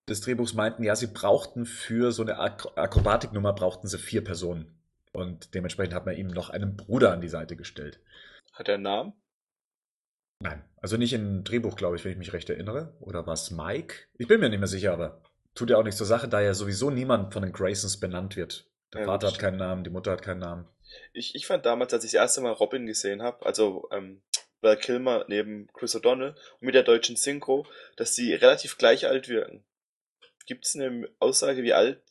des 0.09 0.21
Drehbuchs 0.21 0.53
meinten, 0.53 0.83
ja, 0.83 0.95
sie 0.95 1.07
brauchten 1.07 1.65
für 1.65 2.11
so 2.11 2.23
eine 2.23 2.39
Ak 2.39 2.67
Akrobatiknummer 2.75 3.53
brauchten 3.53 3.87
sie 3.87 3.97
vier 3.97 4.23
Personen. 4.23 4.79
Und 5.11 5.53
dementsprechend 5.53 5.93
hat 5.93 6.05
man 6.05 6.15
ihm 6.15 6.27
noch 6.27 6.49
einen 6.49 6.75
Bruder 6.75 7.11
an 7.11 7.21
die 7.21 7.29
Seite 7.29 7.55
gestellt. 7.55 7.99
Hat 8.51 8.67
er 8.67 8.75
einen 8.75 8.83
Namen? 8.83 9.13
Nein, 10.39 10.63
also 10.81 10.97
nicht 10.97 11.13
im 11.13 11.43
Drehbuch, 11.43 11.75
glaube 11.75 11.95
ich, 11.95 12.03
wenn 12.03 12.11
ich 12.11 12.17
mich 12.17 12.33
recht 12.33 12.49
erinnere. 12.49 12.95
Oder 12.99 13.25
war 13.25 13.33
es 13.33 13.51
Mike? 13.51 13.95
Ich 14.17 14.27
bin 14.27 14.39
mir 14.39 14.49
nicht 14.49 14.59
mehr 14.59 14.67
sicher, 14.67 14.91
aber 14.91 15.21
tut 15.55 15.69
ja 15.69 15.77
auch 15.77 15.83
nichts 15.83 15.97
zur 15.97 16.07
Sache, 16.07 16.27
da 16.27 16.41
ja 16.41 16.53
sowieso 16.53 16.89
niemand 16.89 17.31
von 17.31 17.43
den 17.43 17.53
Graysons 17.53 17.99
benannt 17.99 18.35
wird. 18.35 18.69
Der 18.93 19.01
Ja, 19.01 19.07
Vater 19.07 19.27
hat 19.27 19.39
keinen 19.39 19.57
Namen, 19.57 19.83
die 19.83 19.89
Mutter 19.89 20.11
hat 20.11 20.21
keinen 20.21 20.39
Namen. 20.39 20.67
Ich, 21.13 21.33
ich 21.35 21.47
fand 21.47 21.65
damals, 21.65 21.93
als 21.93 22.03
ich 22.03 22.11
das 22.11 22.21
erste 22.21 22.41
Mal 22.41 22.51
Robin 22.51 22.85
gesehen 22.85 23.21
habe, 23.21 23.45
also 23.45 23.87
ähm, 23.91 24.21
Val 24.61 24.77
Kilmer 24.77 25.25
neben 25.27 25.67
Chris 25.73 25.95
O'Donnell 25.95 26.35
und 26.59 26.61
mit 26.61 26.75
der 26.75 26.83
deutschen 26.83 27.15
Synchro, 27.15 27.65
dass 27.95 28.13
die 28.13 28.33
relativ 28.33 28.77
gleich 28.77 29.07
alt 29.07 29.29
wirken. 29.29 29.63
Gibt 30.45 30.65
es 30.65 30.75
eine 30.75 31.07
Aussage, 31.19 31.63
wie 31.63 31.73
alt 31.73 32.01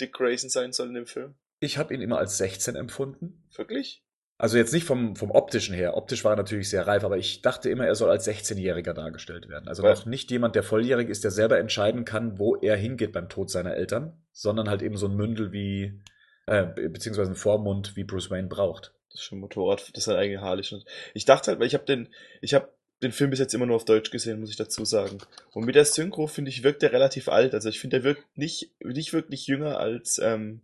Dick 0.00 0.12
Grayson 0.12 0.50
sein 0.50 0.72
soll 0.72 0.88
in 0.88 0.94
dem 0.94 1.06
Film? 1.06 1.34
Ich 1.60 1.78
habe 1.78 1.94
ihn 1.94 2.00
immer 2.02 2.18
als 2.18 2.36
16 2.38 2.76
empfunden. 2.76 3.44
Wirklich? 3.54 4.02
Also 4.38 4.58
jetzt 4.58 4.74
nicht 4.74 4.84
vom, 4.84 5.16
vom 5.16 5.30
optischen 5.30 5.74
her. 5.74 5.96
Optisch 5.96 6.22
war 6.24 6.34
er 6.34 6.36
natürlich 6.36 6.68
sehr 6.68 6.86
reif, 6.86 7.04
aber 7.04 7.16
ich 7.16 7.40
dachte 7.40 7.70
immer, 7.70 7.86
er 7.86 7.94
soll 7.94 8.10
als 8.10 8.28
16-Jähriger 8.28 8.92
dargestellt 8.92 9.48
werden. 9.48 9.66
Also 9.66 9.82
Weil- 9.82 9.94
noch 9.94 10.04
nicht 10.04 10.30
jemand, 10.30 10.54
der 10.54 10.62
volljährig 10.62 11.08
ist, 11.08 11.24
der 11.24 11.30
selber 11.30 11.58
entscheiden 11.58 12.04
kann, 12.04 12.38
wo 12.38 12.56
er 12.56 12.76
hingeht 12.76 13.12
beim 13.12 13.30
Tod 13.30 13.50
seiner 13.50 13.74
Eltern, 13.74 14.22
sondern 14.32 14.68
halt 14.68 14.82
eben 14.82 14.98
so 14.98 15.06
ein 15.08 15.16
Mündel 15.16 15.52
wie, 15.52 16.02
äh, 16.46 16.66
be- 16.66 16.90
beziehungsweise 16.90 17.30
ein 17.30 17.36
Vormund, 17.36 17.96
wie 17.96 18.04
Bruce 18.04 18.30
Wayne 18.30 18.48
braucht. 18.48 18.92
Das 19.10 19.20
ist 19.22 19.24
schon 19.24 19.38
ein 19.38 19.40
Motorrad, 19.40 19.90
das 19.96 20.04
sein 20.04 20.16
eigene 20.16 20.42
Harley 20.42 20.64
schon. 20.64 20.84
Ich 21.14 21.24
dachte 21.24 21.50
halt, 21.52 21.60
weil 21.60 21.66
ich 21.68 21.74
habe 21.74 21.86
den, 21.86 22.12
ich 22.42 22.52
habe 22.52 22.68
den 23.02 23.12
Film 23.12 23.30
bis 23.30 23.38
jetzt 23.38 23.54
immer 23.54 23.66
nur 23.66 23.76
auf 23.76 23.84
Deutsch 23.84 24.10
gesehen, 24.10 24.40
muss 24.40 24.50
ich 24.50 24.56
dazu 24.56 24.84
sagen. 24.84 25.18
Und 25.52 25.66
mit 25.66 25.74
der 25.74 25.84
Synchro 25.84 26.26
finde 26.26 26.50
ich 26.50 26.62
wirkt 26.62 26.82
er 26.82 26.92
relativ 26.92 27.28
alt. 27.28 27.54
Also 27.54 27.68
ich 27.68 27.78
finde, 27.78 27.98
er 27.98 28.04
wirkt 28.04 28.24
nicht 28.36 28.70
nicht 28.82 29.12
wirklich 29.12 29.46
jünger 29.46 29.78
als 29.78 30.18
ähm, 30.18 30.62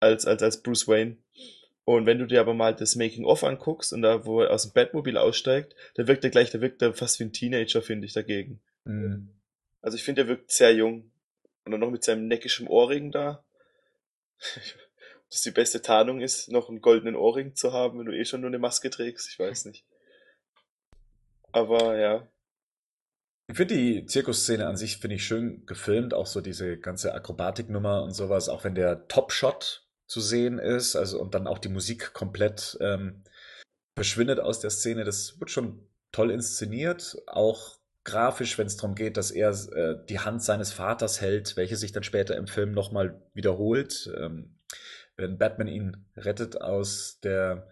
als 0.00 0.26
als 0.26 0.42
als 0.42 0.62
Bruce 0.62 0.88
Wayne. 0.88 1.16
Und 1.84 2.04
wenn 2.04 2.18
du 2.18 2.26
dir 2.26 2.40
aber 2.40 2.52
mal 2.52 2.74
das 2.74 2.96
Making 2.96 3.24
of 3.24 3.44
anguckst 3.44 3.94
und 3.94 4.02
da 4.02 4.26
wo 4.26 4.42
er 4.42 4.50
aus 4.50 4.64
dem 4.64 4.72
Batmobil 4.74 5.16
aussteigt, 5.16 5.74
da 5.94 6.06
wirkt 6.06 6.22
er 6.22 6.30
gleich, 6.30 6.50
da 6.50 6.60
wirkt 6.60 6.82
er 6.82 6.92
fast 6.92 7.18
wie 7.18 7.24
ein 7.24 7.32
Teenager, 7.32 7.80
finde 7.80 8.06
ich 8.06 8.12
dagegen. 8.12 8.60
Mhm. 8.84 9.30
Also 9.80 9.96
ich 9.96 10.04
finde, 10.04 10.22
er 10.22 10.28
wirkt 10.28 10.50
sehr 10.50 10.74
jung. 10.74 11.10
Und 11.64 11.72
dann 11.72 11.80
noch 11.80 11.90
mit 11.90 12.04
seinem 12.04 12.28
neckigen 12.28 12.66
Ohrring 12.66 13.10
da. 13.10 13.42
das 15.30 15.42
die 15.42 15.50
beste 15.50 15.82
Tarnung 15.82 16.20
ist, 16.20 16.50
noch 16.50 16.68
einen 16.68 16.80
goldenen 16.80 17.16
Ohrring 17.16 17.54
zu 17.54 17.72
haben, 17.72 17.98
wenn 17.98 18.06
du 18.06 18.16
eh 18.16 18.24
schon 18.24 18.40
nur 18.40 18.48
eine 18.48 18.58
Maske 18.58 18.90
trägst. 18.90 19.28
Ich 19.28 19.38
weiß 19.38 19.66
nicht. 19.66 19.84
Aber 21.52 21.96
ja. 21.98 22.28
Ich 23.50 23.56
finde 23.56 23.74
die 23.74 24.04
Zirkusszene 24.04 24.66
an 24.66 24.76
sich 24.76 24.98
finde 24.98 25.16
ich 25.16 25.24
schön 25.24 25.64
gefilmt, 25.64 26.12
auch 26.12 26.26
so 26.26 26.40
diese 26.42 26.78
ganze 26.78 27.14
Akrobatiknummer 27.14 28.02
und 28.02 28.12
sowas, 28.12 28.48
auch 28.48 28.64
wenn 28.64 28.74
der 28.74 29.08
Top-Shot 29.08 29.88
zu 30.06 30.20
sehen 30.20 30.58
ist, 30.58 30.96
also 30.96 31.20
und 31.20 31.34
dann 31.34 31.46
auch 31.46 31.58
die 31.58 31.70
Musik 31.70 32.12
komplett 32.12 32.76
ähm, 32.80 33.24
verschwindet 33.96 34.40
aus 34.40 34.60
der 34.60 34.70
Szene. 34.70 35.04
Das 35.04 35.40
wird 35.40 35.50
schon 35.50 35.88
toll 36.12 36.30
inszeniert, 36.30 37.16
auch 37.26 37.78
grafisch, 38.04 38.58
wenn 38.58 38.66
es 38.66 38.76
darum 38.76 38.94
geht, 38.94 39.16
dass 39.16 39.30
er 39.30 39.50
äh, 39.50 39.96
die 40.08 40.20
Hand 40.20 40.42
seines 40.42 40.72
Vaters 40.72 41.20
hält, 41.20 41.56
welche 41.56 41.76
sich 41.76 41.92
dann 41.92 42.02
später 42.02 42.36
im 42.36 42.46
Film 42.46 42.72
nochmal 42.72 43.20
wiederholt, 43.34 44.10
ähm, 44.16 44.56
wenn 45.16 45.36
Batman 45.36 45.68
ihn 45.68 46.06
rettet 46.16 46.60
aus 46.60 47.20
der, 47.20 47.68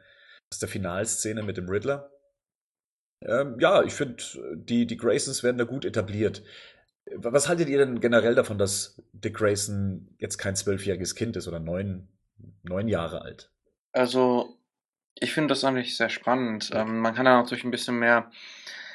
aus 0.52 0.58
der 0.58 0.68
Finalszene 0.68 1.42
mit 1.42 1.56
dem 1.56 1.68
Riddler. 1.68 2.10
Ähm, 3.22 3.56
ja, 3.60 3.82
ich 3.82 3.94
finde, 3.94 4.22
die, 4.54 4.86
die 4.86 4.96
Graysons 4.96 5.42
werden 5.42 5.58
da 5.58 5.64
gut 5.64 5.84
etabliert. 5.84 6.42
Was 7.14 7.48
haltet 7.48 7.68
ihr 7.68 7.78
denn 7.78 8.00
generell 8.00 8.34
davon, 8.34 8.58
dass 8.58 9.00
Dick 9.12 9.34
Grayson 9.34 10.14
jetzt 10.18 10.38
kein 10.38 10.56
zwölfjähriges 10.56 11.14
Kind 11.14 11.36
ist 11.36 11.46
oder 11.46 11.60
neun, 11.60 12.08
neun 12.62 12.88
Jahre 12.88 13.22
alt? 13.22 13.50
Also, 13.92 14.58
ich 15.14 15.32
finde 15.32 15.48
das 15.48 15.64
eigentlich 15.64 15.96
sehr 15.96 16.10
spannend. 16.10 16.70
Ähm, 16.74 16.98
man 16.98 17.14
kann 17.14 17.24
da 17.24 17.40
natürlich 17.40 17.64
ein 17.64 17.70
bisschen 17.70 17.98
mehr 17.98 18.30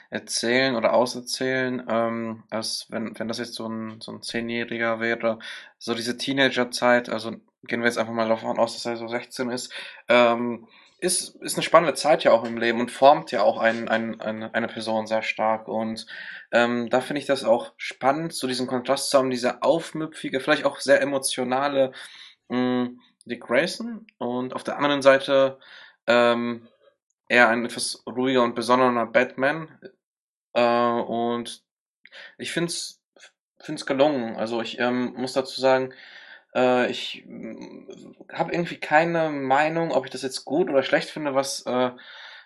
erzählen 0.10 0.76
oder 0.76 0.94
auserzählen, 0.94 1.84
ähm, 1.90 2.44
als 2.50 2.88
wenn, 2.90 3.18
wenn 3.18 3.30
das 3.30 3.40
jetzt 3.40 3.56
so 3.56 3.68
ein, 3.68 4.02
so 4.02 4.12
ein 4.12 4.22
Zehnjähriger 4.22 5.00
wäre. 5.00 5.40
So 5.80 5.96
diese 5.96 6.18
Teenagerzeit, 6.18 7.10
also 7.10 7.32
gehen 7.64 7.80
wir 7.80 7.88
jetzt 7.88 7.98
einfach 7.98 8.14
mal 8.14 8.28
davon 8.28 8.60
aus, 8.60 8.74
dass 8.74 8.86
er 8.86 8.98
so 8.98 9.08
16 9.08 9.50
ist, 9.50 9.74
ähm, 10.10 10.68
ist, 11.02 11.36
ist 11.42 11.56
eine 11.56 11.64
spannende 11.64 11.96
Zeit 11.96 12.24
ja 12.24 12.32
auch 12.32 12.46
im 12.46 12.58
Leben 12.58 12.80
und 12.80 12.92
formt 12.92 13.32
ja 13.32 13.42
auch 13.42 13.58
ein, 13.58 13.90
ein, 13.90 14.22
eine, 14.22 14.54
eine 14.54 14.68
Person 14.68 15.08
sehr 15.08 15.24
stark. 15.24 15.68
Und 15.68 16.06
ähm, 16.52 16.90
da 16.90 17.02
finde 17.02 17.20
ich 17.20 17.26
das 17.26 17.44
auch 17.44 17.74
spannend, 17.76 18.34
so 18.34 18.48
diesen 18.48 18.68
Kontrast 18.68 19.10
zu 19.10 19.18
haben, 19.18 19.32
diese 19.32 19.64
aufmüpfige, 19.64 20.40
vielleicht 20.40 20.64
auch 20.64 20.80
sehr 20.80 21.02
emotionale 21.02 21.92
mh, 22.50 22.92
Dick 23.26 23.42
Grayson 23.42 24.06
und 24.20 24.54
auf 24.54 24.64
der 24.64 24.78
anderen 24.78 25.02
Seite 25.02 25.58
ähm, 26.06 26.68
eher 27.28 27.50
ein 27.50 27.66
etwas 27.66 28.04
ruhiger 28.06 28.44
und 28.44 28.54
besonderer 28.54 29.08
Batman. 29.08 29.80
Äh, 30.54 30.62
und 30.62 31.64
ich 32.38 32.52
finde 32.52 32.72
es 32.72 33.02
gelungen. 33.88 34.36
Also 34.36 34.62
ich 34.62 34.80
ähm, 34.80 35.14
muss 35.18 35.34
dazu 35.34 35.60
sagen, 35.60 35.94
äh, 36.56 36.90
ich 36.90 37.26
habe 38.32 38.52
irgendwie 38.52 38.78
keine 38.78 39.30
Meinung, 39.30 39.92
ob 39.92 40.06
ich 40.06 40.12
das 40.12 40.22
jetzt 40.22 40.46
gut 40.46 40.70
oder 40.70 40.84
schlecht 40.84 41.10
finde, 41.10 41.36
was, 41.36 41.66
äh, 41.66 41.92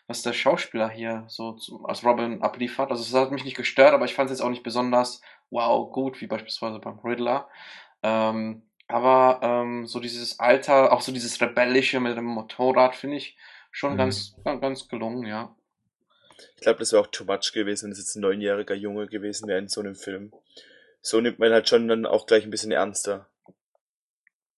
was 0.07 0.21
der 0.21 0.33
Schauspieler 0.33 0.89
hier 0.89 1.25
so 1.27 1.53
zu, 1.53 1.83
als 1.85 2.03
Robin 2.03 2.41
abliefert. 2.41 2.91
Also 2.91 3.03
es 3.03 3.13
hat 3.13 3.31
mich 3.31 3.45
nicht 3.45 3.57
gestört, 3.57 3.93
aber 3.93 4.05
ich 4.05 4.13
fand 4.15 4.29
es 4.29 4.37
jetzt 4.37 4.45
auch 4.45 4.49
nicht 4.49 4.63
besonders 4.63 5.21
wow 5.49 5.91
gut, 5.91 6.21
wie 6.21 6.27
beispielsweise 6.27 6.79
beim 6.79 6.99
Riddler. 6.99 7.47
Ähm, 8.03 8.63
aber 8.87 9.39
ähm, 9.41 9.87
so 9.87 9.99
dieses 9.99 10.39
Alter, 10.39 10.91
auch 10.93 11.01
so 11.01 11.11
dieses 11.11 11.41
Rebellische 11.41 11.99
mit 11.99 12.17
dem 12.17 12.25
Motorrad, 12.25 12.95
finde 12.95 13.17
ich 13.17 13.37
schon 13.71 13.93
Mhm. 13.93 13.97
ganz, 13.97 14.35
ganz, 14.43 14.61
ganz 14.61 14.87
gelungen, 14.87 15.25
ja. 15.25 15.55
Ich 16.55 16.61
glaube, 16.61 16.79
das 16.79 16.91
wäre 16.91 17.01
auch 17.01 17.07
too 17.07 17.25
much 17.25 17.51
gewesen, 17.53 17.85
wenn 17.85 17.91
es 17.91 17.99
jetzt 17.99 18.15
ein 18.15 18.21
neunjähriger 18.21 18.75
Junge 18.75 19.07
gewesen 19.07 19.47
wäre 19.47 19.59
in 19.59 19.67
so 19.69 19.81
einem 19.81 19.95
Film. 19.95 20.33
So 21.01 21.21
nimmt 21.21 21.39
man 21.39 21.51
halt 21.51 21.69
schon 21.69 21.87
dann 21.87 22.05
auch 22.05 22.25
gleich 22.25 22.43
ein 22.43 22.49
bisschen 22.49 22.71
ernster. 22.71 23.27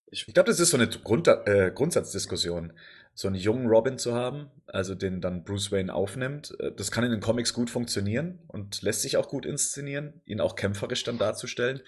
Ich 0.10 0.26
glaube, 0.26 0.50
das 0.50 0.60
ist 0.60 0.70
so 0.72 0.78
eine 0.78 0.88
Grund, 0.88 1.28
äh, 1.28 1.72
Grundsatzdiskussion, 1.74 2.74
so 3.14 3.28
einen 3.28 3.36
jungen 3.36 3.68
Robin 3.68 3.98
zu 3.98 4.14
haben, 4.14 4.50
also 4.68 4.96
den 4.96 5.22
dann 5.22 5.44
Bruce 5.44 5.72
Wayne 5.72 5.94
aufnimmt. 5.94 6.56
Äh, 6.60 6.72
Das 6.72 6.92
kann 6.92 7.04
in 7.04 7.12
den 7.12 7.20
Comics 7.20 7.54
gut 7.54 7.70
funktionieren 7.70 8.40
und 8.48 8.82
lässt 8.82 9.02
sich 9.02 9.18
auch 9.18 9.28
gut 9.28 9.46
inszenieren, 9.46 10.22
ihn 10.26 10.40
auch 10.40 10.56
kämpferisch 10.56 11.04
dann 11.04 11.18
darzustellen. 11.18 11.82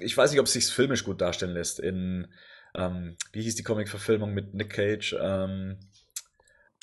Ich 0.00 0.16
weiß 0.16 0.30
nicht, 0.30 0.40
ob 0.40 0.46
es 0.46 0.52
sich 0.54 0.66
filmisch 0.66 1.04
gut 1.04 1.20
darstellen 1.20 1.52
lässt. 1.52 1.78
In, 1.78 2.32
ähm, 2.74 3.16
wie 3.32 3.42
hieß 3.42 3.54
die 3.54 3.62
Comic-Verfilmung 3.62 4.32
mit 4.32 4.54
Nick 4.54 4.70
Cage? 4.70 5.14
Ähm, 5.20 5.78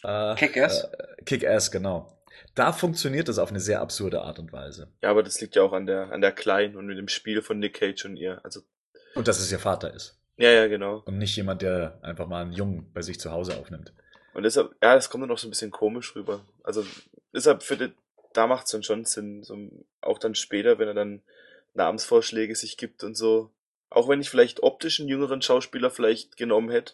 äh, 0.03 0.35
Kick-Ass? 0.35 0.83
Äh, 0.83 1.23
Kick-Ass, 1.25 1.71
genau. 1.71 2.15
Da 2.55 2.71
funktioniert 2.71 3.27
das 3.27 3.39
auf 3.39 3.49
eine 3.49 3.59
sehr 3.59 3.81
absurde 3.81 4.21
Art 4.21 4.39
und 4.39 4.53
Weise. 4.53 4.87
Ja, 5.01 5.09
aber 5.09 5.23
das 5.23 5.41
liegt 5.41 5.55
ja 5.55 5.63
auch 5.63 5.73
an 5.73 5.85
der, 5.85 6.11
an 6.11 6.21
der 6.21 6.31
Kleinen 6.31 6.75
und 6.77 6.85
mit 6.85 6.97
dem 6.97 7.07
Spiel 7.09 7.41
von 7.41 7.59
Nick 7.59 7.73
Cage 7.79 8.05
und 8.05 8.15
ihr. 8.15 8.39
Also, 8.45 8.61
Und 9.15 9.27
dass 9.27 9.39
es 9.39 9.51
ihr 9.51 9.59
Vater 9.59 9.93
ist. 9.93 10.18
Ja, 10.39 10.51
ja, 10.51 10.67
genau. 10.67 11.03
Und 11.05 11.17
nicht 11.17 11.35
jemand, 11.35 11.61
der 11.61 11.99
einfach 12.01 12.27
mal 12.27 12.41
einen 12.41 12.53
Jungen 12.53 12.89
bei 12.93 13.01
sich 13.01 13.19
zu 13.19 13.31
Hause 13.31 13.57
aufnimmt. 13.57 13.93
Und 14.33 14.43
deshalb, 14.43 14.75
ja, 14.81 14.95
das 14.95 15.09
kommt 15.09 15.23
dann 15.23 15.31
auch 15.31 15.37
so 15.37 15.47
ein 15.47 15.49
bisschen 15.49 15.69
komisch 15.69 16.15
rüber. 16.15 16.45
Also, 16.63 16.85
deshalb 17.33 17.61
für 17.61 17.75
die, 17.75 17.91
da 18.31 18.47
macht 18.47 18.65
es 18.65 18.71
dann 18.71 18.83
schon 18.83 19.03
Sinn, 19.03 19.43
so, 19.43 19.57
auch 19.99 20.17
dann 20.17 20.35
später, 20.35 20.79
wenn 20.79 20.87
er 20.87 20.93
dann 20.93 21.21
Namensvorschläge 21.73 22.55
sich 22.55 22.77
gibt 22.77 23.03
und 23.03 23.15
so. 23.15 23.51
Auch 23.89 24.07
wenn 24.07 24.21
ich 24.21 24.29
vielleicht 24.29 24.63
optisch 24.63 24.99
einen 24.99 25.09
jüngeren 25.09 25.41
Schauspieler 25.41 25.89
vielleicht 25.89 26.37
genommen 26.37 26.69
hätte. 26.69 26.93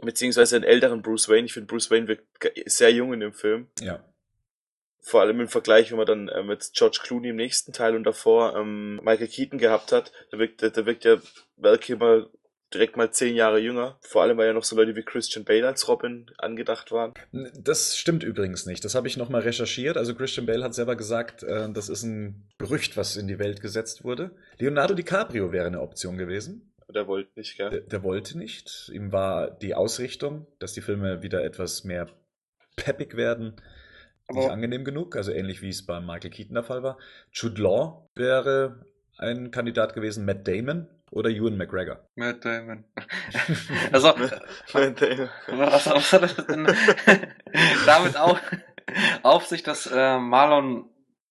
Beziehungsweise 0.00 0.54
einen 0.54 0.64
älteren 0.64 1.02
Bruce 1.02 1.28
Wayne. 1.28 1.46
Ich 1.46 1.54
finde, 1.54 1.66
Bruce 1.66 1.90
Wayne 1.90 2.06
wirkt 2.06 2.26
sehr 2.66 2.92
jung 2.92 3.12
in 3.12 3.20
dem 3.20 3.32
Film. 3.32 3.68
Ja. 3.80 4.04
Vor 5.00 5.20
allem 5.20 5.40
im 5.40 5.48
Vergleich, 5.48 5.90
wenn 5.90 5.98
man 5.98 6.06
dann 6.06 6.30
ähm, 6.34 6.50
jetzt 6.50 6.74
George 6.74 7.00
Clooney 7.02 7.30
im 7.30 7.36
nächsten 7.36 7.72
Teil 7.72 7.96
und 7.96 8.04
davor 8.04 8.56
ähm, 8.56 8.96
Michael 8.96 9.28
Keaton 9.28 9.58
gehabt 9.58 9.92
hat, 9.92 10.12
da 10.30 10.38
wirkt, 10.38 10.62
da, 10.62 10.86
wirkt 10.86 11.04
ja 11.04 11.16
Val 11.56 11.78
Kilmer 11.78 12.28
direkt 12.74 12.96
mal 12.96 13.10
zehn 13.10 13.34
Jahre 13.34 13.58
jünger. 13.58 13.98
Vor 14.02 14.22
allem, 14.22 14.36
weil 14.36 14.48
ja 14.48 14.52
noch 14.52 14.64
so 14.64 14.76
Leute 14.76 14.94
wie 14.94 15.02
Christian 15.02 15.44
Bale 15.44 15.66
als 15.66 15.88
Robin 15.88 16.30
angedacht 16.38 16.92
waren. 16.92 17.14
Das 17.54 17.96
stimmt 17.96 18.22
übrigens 18.22 18.66
nicht. 18.66 18.84
Das 18.84 18.94
habe 18.94 19.08
ich 19.08 19.16
nochmal 19.16 19.42
recherchiert. 19.42 19.96
Also 19.96 20.14
Christian 20.14 20.46
Bale 20.46 20.62
hat 20.62 20.74
selber 20.74 20.96
gesagt, 20.96 21.42
äh, 21.42 21.70
das 21.72 21.88
ist 21.88 22.02
ein 22.02 22.48
Gerücht, 22.58 22.96
was 22.96 23.16
in 23.16 23.28
die 23.28 23.38
Welt 23.38 23.62
gesetzt 23.62 24.04
wurde. 24.04 24.32
Leonardo 24.58 24.94
DiCaprio 24.94 25.52
wäre 25.52 25.66
eine 25.66 25.80
Option 25.80 26.18
gewesen. 26.18 26.72
Der 26.94 27.06
wollte 27.06 27.30
nicht, 27.36 27.56
gell? 27.56 27.70
Der, 27.70 27.80
der 27.80 28.02
wollte 28.02 28.38
nicht. 28.38 28.90
Ihm 28.92 29.12
war 29.12 29.50
die 29.50 29.74
Ausrichtung, 29.74 30.46
dass 30.58 30.72
die 30.72 30.80
Filme 30.80 31.22
wieder 31.22 31.44
etwas 31.44 31.84
mehr 31.84 32.08
peppig 32.76 33.16
werden, 33.16 33.56
nicht 34.30 34.44
Aber- 34.44 34.52
angenehm 34.52 34.84
genug. 34.84 35.16
Also 35.16 35.32
ähnlich 35.32 35.62
wie 35.62 35.68
es 35.70 35.84
bei 35.86 36.00
Michael 36.00 36.30
Keaton 36.30 36.54
der 36.54 36.64
Fall 36.64 36.82
war. 36.82 36.98
Jude 37.32 37.62
Law 37.62 38.06
wäre 38.14 38.84
ein 39.18 39.50
Kandidat 39.50 39.94
gewesen, 39.94 40.24
Matt 40.24 40.46
Damon 40.46 40.86
oder 41.10 41.30
Ewan 41.30 41.56
McGregor. 41.56 42.04
Matt 42.16 42.44
Damon. 42.44 42.84
also, 43.92 44.12
Der- 44.12 45.30
was, 45.48 45.86
was 45.86 46.12
hat 46.12 46.22
das 46.22 46.36
denn 46.46 46.66
damit 47.86 48.16
auch 48.16 48.38
auf 49.22 49.46
sich, 49.46 49.62
dass 49.62 49.86
äh, 49.86 50.18
Marlon 50.18 50.84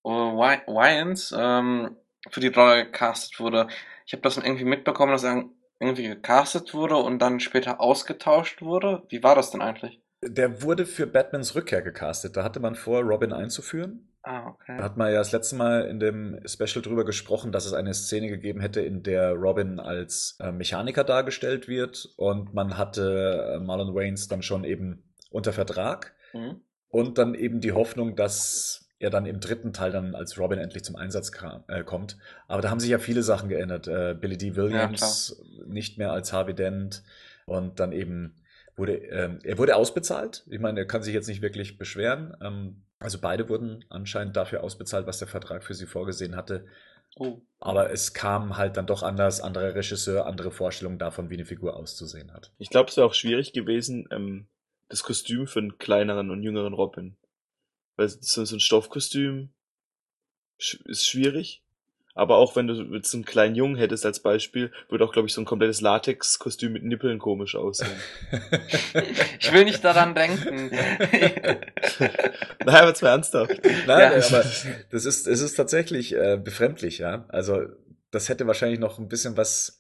äh, 0.04 0.10
Wayans 0.10 1.34
ähm, 1.38 1.96
für 2.30 2.40
die 2.40 2.48
Rolle 2.48 2.86
gecastet 2.86 3.40
wurde? 3.40 3.68
Ich 4.06 4.14
habe 4.14 4.22
das 4.22 4.36
dann 4.36 4.46
irgendwie 4.46 4.66
mitbekommen, 4.66 5.12
dass 5.12 5.24
er 5.24 5.44
irgendwie 5.80 6.08
gecastet 6.08 6.74
wurde 6.74 6.96
und 6.98 7.20
dann 7.20 7.40
später 7.40 7.80
ausgetauscht 7.80 8.62
wurde. 8.62 9.04
Wie 9.10 9.22
war 9.24 9.36
das 9.36 9.52
denn 9.52 9.62
eigentlich? 9.62 10.02
Der 10.24 10.62
wurde 10.64 10.86
für 10.86 11.06
Batmans 11.08 11.56
Rückkehr 11.56 11.82
gecastet. 11.82 12.36
Da 12.38 12.44
hatte 12.44 12.60
man 12.60 12.76
vor, 12.76 13.02
Robin 13.02 13.34
einzuführen. 13.34 14.08
Ah, 14.24 14.42
Da 14.42 14.48
okay. 14.48 14.78
hat 14.82 14.98
man 14.98 15.12
ja 15.12 15.20
das 15.20 15.32
letzte 15.32 15.56
Mal 15.56 15.86
in 15.86 16.00
dem 16.00 16.40
Special 16.46 16.82
drüber 16.82 17.06
gesprochen, 17.06 17.52
dass 17.52 17.66
es 17.66 17.74
eine 17.74 17.94
Szene 17.94 18.28
gegeben 18.28 18.60
hätte, 18.60 18.82
in 18.82 19.04
der 19.04 19.32
Robin 19.34 19.80
als 19.80 20.38
äh, 20.42 20.52
Mechaniker 20.52 21.04
dargestellt 21.04 21.68
wird 21.68 22.10
und 22.18 22.54
man 22.54 22.78
hatte 22.78 23.54
äh, 23.56 23.60
Marlon 23.60 23.96
Waynes 23.96 24.28
dann 24.28 24.42
schon 24.42 24.64
eben 24.64 25.04
unter 25.30 25.54
Vertrag 25.54 26.14
Mhm. 26.34 26.60
und 26.90 27.18
dann 27.18 27.36
eben 27.36 27.62
die 27.62 27.72
Hoffnung, 27.72 28.18
dass 28.18 28.90
er 29.00 29.10
dann 29.12 29.26
im 29.26 29.40
dritten 29.40 29.72
Teil 29.72 29.92
dann 29.94 30.14
als 30.14 30.38
Robin 30.38 30.60
endlich 30.60 30.84
zum 30.84 30.98
Einsatz 30.98 31.32
kam, 31.32 31.64
äh, 31.70 31.84
kommt. 31.86 32.18
Aber 32.50 32.62
da 32.62 32.70
haben 32.70 32.82
sich 32.82 32.90
ja 32.90 33.00
viele 33.00 33.24
Sachen 33.24 33.48
geändert. 33.48 33.88
Äh, 33.88 34.14
Billy 34.20 34.38
D. 34.38 34.56
Williams 34.58 35.42
nicht 35.68 35.98
mehr 35.98 36.12
als 36.12 36.34
Harvey 36.34 36.54
Dent 36.54 37.04
und 37.46 37.80
dann 37.80 37.94
eben 37.94 38.36
wurde 38.78 38.98
ähm, 38.98 39.40
er 39.44 39.58
wurde 39.58 39.76
ausbezahlt. 39.76 40.46
Ich 40.50 40.60
meine, 40.60 40.80
er 40.80 40.88
kann 40.88 41.04
sich 41.04 41.14
jetzt 41.14 41.28
nicht 41.28 41.42
wirklich 41.42 41.78
beschweren. 41.78 42.36
Ähm, 42.42 42.84
also 43.00 43.20
beide 43.20 43.50
wurden 43.50 43.86
anscheinend 43.90 44.36
dafür 44.36 44.64
ausbezahlt, 44.64 45.08
was 45.08 45.20
der 45.20 45.28
Vertrag 45.28 45.64
für 45.64 45.74
sie 45.74 45.86
vorgesehen 45.86 46.36
hatte. 46.36 46.66
Oh. 47.16 47.42
Aber 47.60 47.92
es 47.92 48.14
kam 48.14 48.58
halt 48.58 48.78
dann 48.78 48.86
doch 48.86 49.04
anders, 49.04 49.42
anderer 49.42 49.76
Regisseur, 49.76 50.26
andere 50.26 50.52
Vorstellungen 50.52 51.00
davon, 51.00 51.30
wie 51.30 51.36
eine 51.36 51.46
Figur 51.46 51.76
auszusehen 51.76 52.34
hat. 52.34 52.52
Ich 52.60 52.70
glaube, 52.70 52.90
es 52.90 52.98
wäre 52.98 53.08
auch 53.08 53.14
schwierig 53.14 53.54
gewesen, 53.54 54.08
ähm, 54.12 54.48
das 54.90 55.04
Kostüm 55.04 55.48
für 55.48 55.60
einen 55.60 55.78
kleineren 55.78 56.32
und 56.32 56.44
jüngeren 56.44 56.74
Robin. 56.74 57.18
Weil 57.96 58.10
so, 58.10 58.46
so 58.46 58.56
ein 58.56 58.60
Stoffkostüm 58.60 59.54
ist 60.58 61.08
schwierig. 61.08 61.64
Aber 62.18 62.38
auch 62.38 62.56
wenn 62.56 62.68
du 62.68 62.74
jetzt 62.96 63.14
einen 63.14 63.26
kleinen 63.26 63.56
Jungen 63.56 63.76
hättest 63.76 64.06
als 64.06 64.20
Beispiel, 64.20 64.72
würde 64.90 65.06
auch, 65.06 65.14
glaube 65.14 65.28
ich, 65.28 65.34
so 65.34 65.42
ein 65.42 65.46
komplettes 65.46 65.82
Latex-Kostüm 65.82 66.74
mit 66.74 66.84
Nippeln 66.84 67.20
komisch 67.20 67.56
aussehen. 67.56 67.92
Ich 69.40 69.54
will 69.54 69.66
nicht 69.66 69.84
daran 69.84 70.16
denken. 70.16 70.72
Nein, 70.72 71.60
aber 72.66 72.88
jetzt 72.88 73.02
mal 73.04 73.10
ernsthaft. 73.10 73.62
Nein, 73.86 74.20
Ja. 74.20 74.28
aber 74.28 74.44
das 74.92 75.06
ist, 75.06 75.28
es 75.28 75.42
ist 75.42 75.56
tatsächlich 75.56 76.16
äh, 76.16 76.38
befremdlich, 76.44 76.98
ja. 76.98 77.26
Also, 77.30 77.62
das 78.12 78.30
hätte 78.30 78.48
wahrscheinlich 78.48 78.80
noch 78.80 78.98
ein 79.00 79.08
bisschen 79.08 79.38
was 79.38 79.80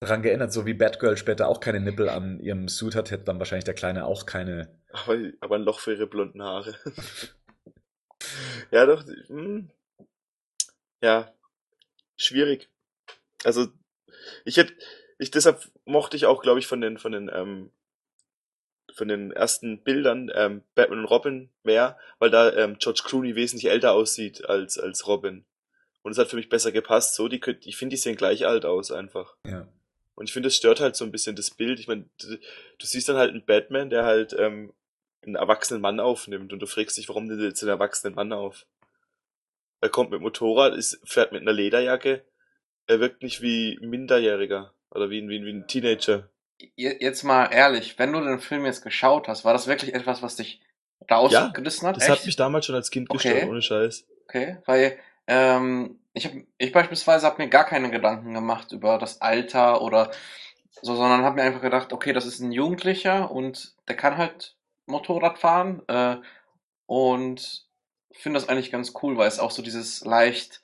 dran 0.00 0.22
geändert, 0.22 0.52
so 0.52 0.64
wie 0.66 0.74
Batgirl 0.74 1.16
später 1.16 1.48
auch 1.48 1.60
keine 1.60 1.80
Nippel 1.80 2.08
an 2.08 2.38
ihrem 2.40 2.68
Suit 2.68 2.94
hat, 2.94 3.10
hätte 3.10 3.24
dann 3.24 3.38
wahrscheinlich 3.38 3.64
der 3.64 3.74
Kleine 3.74 4.06
auch 4.06 4.26
keine. 4.26 4.78
Aber, 4.92 5.16
aber 5.40 5.56
ein 5.56 5.62
Loch 5.62 5.80
für 5.80 5.94
ihre 5.94 6.06
blonden 6.06 6.42
Haare. 6.42 6.74
ja, 8.70 8.86
doch. 8.86 9.04
Hm. 9.26 9.70
Ja, 11.02 11.32
schwierig. 12.16 12.68
Also, 13.44 13.68
ich 14.44 14.56
hätte, 14.56 14.74
ich 15.18 15.30
deshalb 15.30 15.70
mochte 15.84 16.16
ich 16.16 16.26
auch, 16.26 16.42
glaube 16.42 16.58
ich, 16.58 16.66
von 16.66 16.80
den, 16.80 16.98
von 16.98 17.12
den, 17.12 17.30
ähm, 17.32 17.70
von 18.94 19.08
den 19.08 19.32
ersten 19.32 19.82
Bildern 19.82 20.30
ähm, 20.34 20.62
Batman 20.74 21.00
und 21.00 21.04
Robin 21.06 21.50
mehr, 21.62 21.98
weil 22.18 22.30
da 22.30 22.52
ähm, 22.52 22.76
George 22.78 23.02
Clooney 23.04 23.34
wesentlich 23.34 23.70
älter 23.70 23.92
aussieht 23.92 24.44
als 24.44 24.78
als 24.78 25.06
Robin. 25.06 25.44
Und 26.02 26.12
es 26.12 26.18
hat 26.18 26.28
für 26.28 26.36
mich 26.36 26.48
besser 26.48 26.70
gepasst. 26.70 27.14
So, 27.14 27.28
die 27.28 27.40
ich 27.64 27.76
finde, 27.76 27.94
die 27.94 28.00
sehen 28.00 28.16
gleich 28.16 28.46
alt 28.46 28.64
aus 28.64 28.92
einfach. 28.92 29.36
Ja. 29.46 29.66
Und 30.14 30.28
ich 30.28 30.32
finde, 30.32 30.48
das 30.48 30.56
stört 30.56 30.80
halt 30.80 30.96
so 30.96 31.04
ein 31.04 31.10
bisschen 31.10 31.34
das 31.34 31.50
Bild. 31.50 31.80
Ich 31.80 31.88
meine, 31.88 32.04
du, 32.20 32.36
du 32.36 32.86
siehst 32.86 33.08
dann 33.08 33.16
halt 33.16 33.30
einen 33.30 33.44
Batman, 33.44 33.90
der 33.90 34.04
halt 34.04 34.34
ähm, 34.38 34.72
einen 35.22 35.34
erwachsenen 35.34 35.80
Mann 35.80 36.00
aufnimmt 36.00 36.52
und 36.52 36.60
du 36.60 36.66
fragst 36.66 36.96
dich, 36.96 37.08
warum 37.08 37.24
nimmt 37.24 37.40
er 37.40 37.48
jetzt 37.48 37.62
einen 37.62 37.70
erwachsenen 37.70 38.14
Mann 38.14 38.32
auf? 38.32 38.66
Er 39.80 39.88
kommt 39.88 40.10
mit 40.10 40.20
Motorrad, 40.20 40.74
ist, 40.74 41.00
fährt 41.04 41.32
mit 41.32 41.42
einer 41.42 41.52
Lederjacke. 41.52 42.24
Er 42.86 43.00
wirkt 43.00 43.22
nicht 43.22 43.42
wie 43.42 43.78
ein 43.82 43.90
Minderjähriger 43.90 44.74
oder 44.90 45.10
wie 45.10 45.20
ein, 45.20 45.28
wie 45.28 45.38
ein, 45.38 45.46
wie 45.46 45.52
ein 45.54 45.68
Teenager. 45.68 46.30
Je- 46.76 46.96
Jetzt 47.00 47.22
mal 47.24 47.46
ehrlich, 47.52 47.98
wenn 47.98 48.12
du 48.12 48.20
den 48.20 48.38
Film 48.40 48.64
jetzt 48.64 48.82
geschaut 48.82 49.28
hast, 49.28 49.44
war 49.44 49.52
das 49.52 49.66
wirklich 49.66 49.94
etwas, 49.94 50.22
was 50.22 50.36
dich 50.36 50.60
Ja, 51.28 51.50
rausgerissen 51.50 51.86
hat? 51.88 51.96
Das 51.96 52.04
Echt? 52.04 52.20
hat 52.20 52.26
mich 52.26 52.36
damals 52.36 52.66
schon 52.66 52.74
als 52.74 52.90
Kind 52.90 53.10
Okay. 53.10 53.42
gestört, 53.42 53.44
ohne 53.44 53.60
Scheiß. 53.62 54.06
Okay, 54.28 54.58
weil 54.66 54.98
ähm, 55.28 56.00
ich 56.14 56.26
hab, 56.26 56.32
ich 56.58 56.72
beispielsweise 56.72 57.26
habe 57.26 57.42
mir 57.42 57.48
gar 57.50 57.64
keine 57.66 57.90
Gedanken 57.90 58.34
gemacht 58.34 58.72
über 58.72 58.98
das 58.98 59.20
Alter 59.22 59.82
oder 59.82 60.12
so, 60.82 60.96
sondern 60.96 61.24
habe 61.24 61.36
mir 61.36 61.42
einfach 61.44 61.62
gedacht, 61.62 61.92
okay, 61.92 62.12
das 62.12 62.26
ist 62.26 62.40
ein 62.40 62.52
Jugendlicher 62.52 63.30
und 63.30 63.74
der 63.88 63.96
kann 63.96 64.16
halt 64.18 64.56
Motorrad 64.86 65.38
fahren 65.38 65.82
äh, 65.88 66.18
und 66.86 67.63
finde 68.22 68.38
das 68.38 68.48
eigentlich 68.48 68.70
ganz 68.70 68.92
cool, 69.02 69.16
weil 69.16 69.28
es 69.28 69.38
auch 69.38 69.50
so 69.50 69.62
dieses 69.62 70.04
leicht 70.04 70.62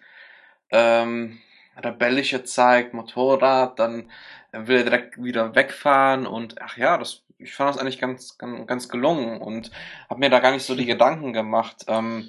ähm, 0.71 1.41
rebellische 1.77 2.45
zeigt, 2.45 2.95
Motorrad, 2.95 3.79
dann 3.79 4.11
will 4.53 4.79
er 4.79 4.85
direkt 4.85 5.23
wieder 5.23 5.55
wegfahren 5.55 6.27
und 6.27 6.61
ach 6.61 6.77
ja, 6.77 6.99
das 6.99 7.23
ich 7.39 7.55
fand 7.55 7.71
das 7.71 7.79
eigentlich 7.79 7.99
ganz 7.99 8.37
ganz, 8.37 8.67
ganz 8.67 8.89
gelungen 8.89 9.41
und 9.41 9.71
habe 10.11 10.21
mir 10.21 10.29
da 10.31 10.41
gar 10.41 10.53
nicht 10.53 10.65
so 10.65 10.75
die 10.75 10.85
Gedanken 10.87 11.33
gemacht. 11.33 11.85
Ähm, 11.89 12.29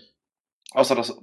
Außer 0.72 0.96
dass, 0.96 1.18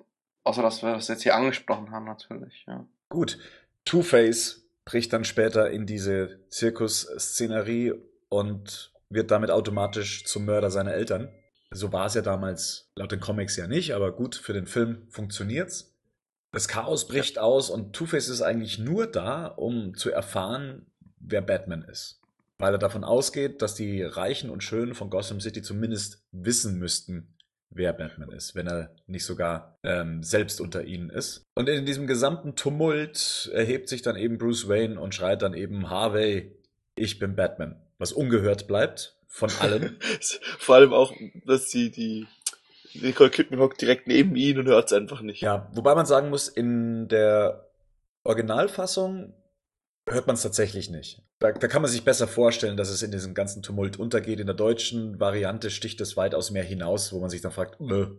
außer 0.44 0.62
dass 0.62 0.82
wir 0.82 0.94
das 0.94 1.08
jetzt 1.08 1.22
hier 1.22 1.34
angesprochen 1.34 1.90
haben, 1.90 2.04
natürlich, 2.04 2.64
ja. 2.66 2.86
Gut. 3.08 3.38
Two-Face 3.84 4.68
bricht 4.84 5.12
dann 5.12 5.24
später 5.24 5.70
in 5.70 5.86
diese 5.86 6.40
Zirkusszenerie 6.50 7.94
und 8.28 8.92
wird 9.08 9.30
damit 9.30 9.50
automatisch 9.50 10.24
zum 10.24 10.44
Mörder 10.44 10.70
seiner 10.70 10.92
Eltern. 10.92 11.32
So 11.70 11.92
war 11.92 12.06
es 12.06 12.14
ja 12.14 12.22
damals 12.22 12.90
laut 12.94 13.12
den 13.12 13.20
Comics 13.20 13.56
ja 13.56 13.66
nicht, 13.66 13.92
aber 13.94 14.12
gut, 14.12 14.34
für 14.34 14.52
den 14.52 14.66
Film 14.66 15.06
funktioniert's. 15.10 15.94
Das 16.52 16.66
Chaos 16.66 17.06
bricht 17.06 17.38
aus 17.38 17.68
und 17.68 17.94
Two-Face 17.94 18.28
ist 18.28 18.40
eigentlich 18.40 18.78
nur 18.78 19.06
da, 19.06 19.46
um 19.46 19.94
zu 19.94 20.10
erfahren, 20.10 20.86
wer 21.20 21.42
Batman 21.42 21.82
ist. 21.82 22.22
Weil 22.58 22.72
er 22.72 22.78
davon 22.78 23.04
ausgeht, 23.04 23.60
dass 23.60 23.74
die 23.74 24.02
Reichen 24.02 24.48
und 24.50 24.64
Schönen 24.64 24.94
von 24.94 25.10
Gotham 25.10 25.40
City 25.40 25.60
zumindest 25.60 26.24
wissen 26.32 26.78
müssten, 26.78 27.34
wer 27.70 27.92
Batman 27.92 28.32
ist, 28.32 28.54
wenn 28.54 28.66
er 28.66 28.90
nicht 29.06 29.26
sogar 29.26 29.78
ähm, 29.82 30.22
selbst 30.22 30.60
unter 30.60 30.84
ihnen 30.84 31.10
ist. 31.10 31.44
Und 31.54 31.68
in 31.68 31.84
diesem 31.84 32.06
gesamten 32.06 32.56
Tumult 32.56 33.50
erhebt 33.52 33.90
sich 33.90 34.00
dann 34.00 34.16
eben 34.16 34.38
Bruce 34.38 34.68
Wayne 34.68 34.98
und 34.98 35.14
schreit 35.14 35.42
dann 35.42 35.52
eben 35.52 35.90
Harvey, 35.90 36.56
ich 36.96 37.18
bin 37.18 37.36
Batman. 37.36 37.76
Was 37.98 38.12
ungehört 38.12 38.66
bleibt 38.66 39.17
von 39.28 39.50
allen. 39.60 39.98
Vor 40.58 40.74
allem 40.74 40.92
auch, 40.92 41.12
dass 41.44 41.68
die, 41.68 41.90
die 41.90 42.26
Nicole 42.94 43.30
Kidman 43.30 43.60
hockt 43.60 43.80
direkt 43.80 44.08
neben 44.08 44.34
ihn 44.34 44.58
und 44.58 44.66
hört 44.66 44.86
es 44.86 44.92
einfach 44.92 45.20
nicht. 45.20 45.42
ja, 45.42 45.70
wobei 45.72 45.94
man 45.94 46.06
sagen 46.06 46.30
muss, 46.30 46.48
in 46.48 47.08
der 47.08 47.70
Originalfassung 48.24 49.34
hört 50.08 50.26
man 50.26 50.34
es 50.34 50.42
tatsächlich 50.42 50.90
nicht. 50.90 51.22
Da, 51.38 51.52
da 51.52 51.68
kann 51.68 51.82
man 51.82 51.90
sich 51.90 52.04
besser 52.04 52.26
vorstellen, 52.26 52.76
dass 52.76 52.88
es 52.88 53.02
in 53.02 53.10
diesem 53.10 53.34
ganzen 53.34 53.62
Tumult 53.62 53.98
untergeht. 53.98 54.40
In 54.40 54.46
der 54.46 54.56
deutschen 54.56 55.20
Variante 55.20 55.70
sticht 55.70 56.00
es 56.00 56.16
weitaus 56.16 56.50
mehr 56.50 56.64
hinaus, 56.64 57.12
wo 57.12 57.20
man 57.20 57.30
sich 57.30 57.42
dann 57.42 57.52
fragt, 57.52 57.80
Nö. 57.80 58.16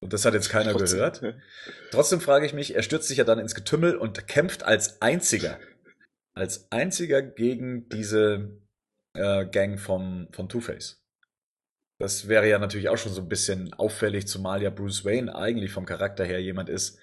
und 0.00 0.12
das 0.12 0.24
hat 0.24 0.34
jetzt 0.34 0.50
keiner 0.50 0.72
Trotzdem. 0.72 0.98
gehört. 0.98 1.22
Trotzdem 1.90 2.20
frage 2.20 2.46
ich 2.46 2.52
mich, 2.52 2.74
er 2.74 2.82
stürzt 2.82 3.08
sich 3.08 3.18
ja 3.18 3.24
dann 3.24 3.38
ins 3.38 3.54
Getümmel 3.54 3.96
und 3.96 4.28
kämpft 4.28 4.62
als 4.62 5.00
einziger, 5.00 5.58
als 6.34 6.70
einziger 6.70 7.22
gegen 7.22 7.88
diese 7.88 8.58
äh, 9.14 9.46
Gang 9.46 9.78
von, 9.78 10.28
von 10.32 10.48
Two-Face. 10.48 11.02
Das 11.98 12.28
wäre 12.28 12.48
ja 12.48 12.58
natürlich 12.58 12.88
auch 12.88 12.98
schon 12.98 13.12
so 13.12 13.20
ein 13.20 13.28
bisschen 13.28 13.72
auffällig, 13.74 14.26
zumal 14.26 14.62
ja 14.62 14.70
Bruce 14.70 15.04
Wayne 15.04 15.34
eigentlich 15.34 15.70
vom 15.70 15.86
Charakter 15.86 16.24
her 16.24 16.42
jemand 16.42 16.68
ist, 16.68 16.98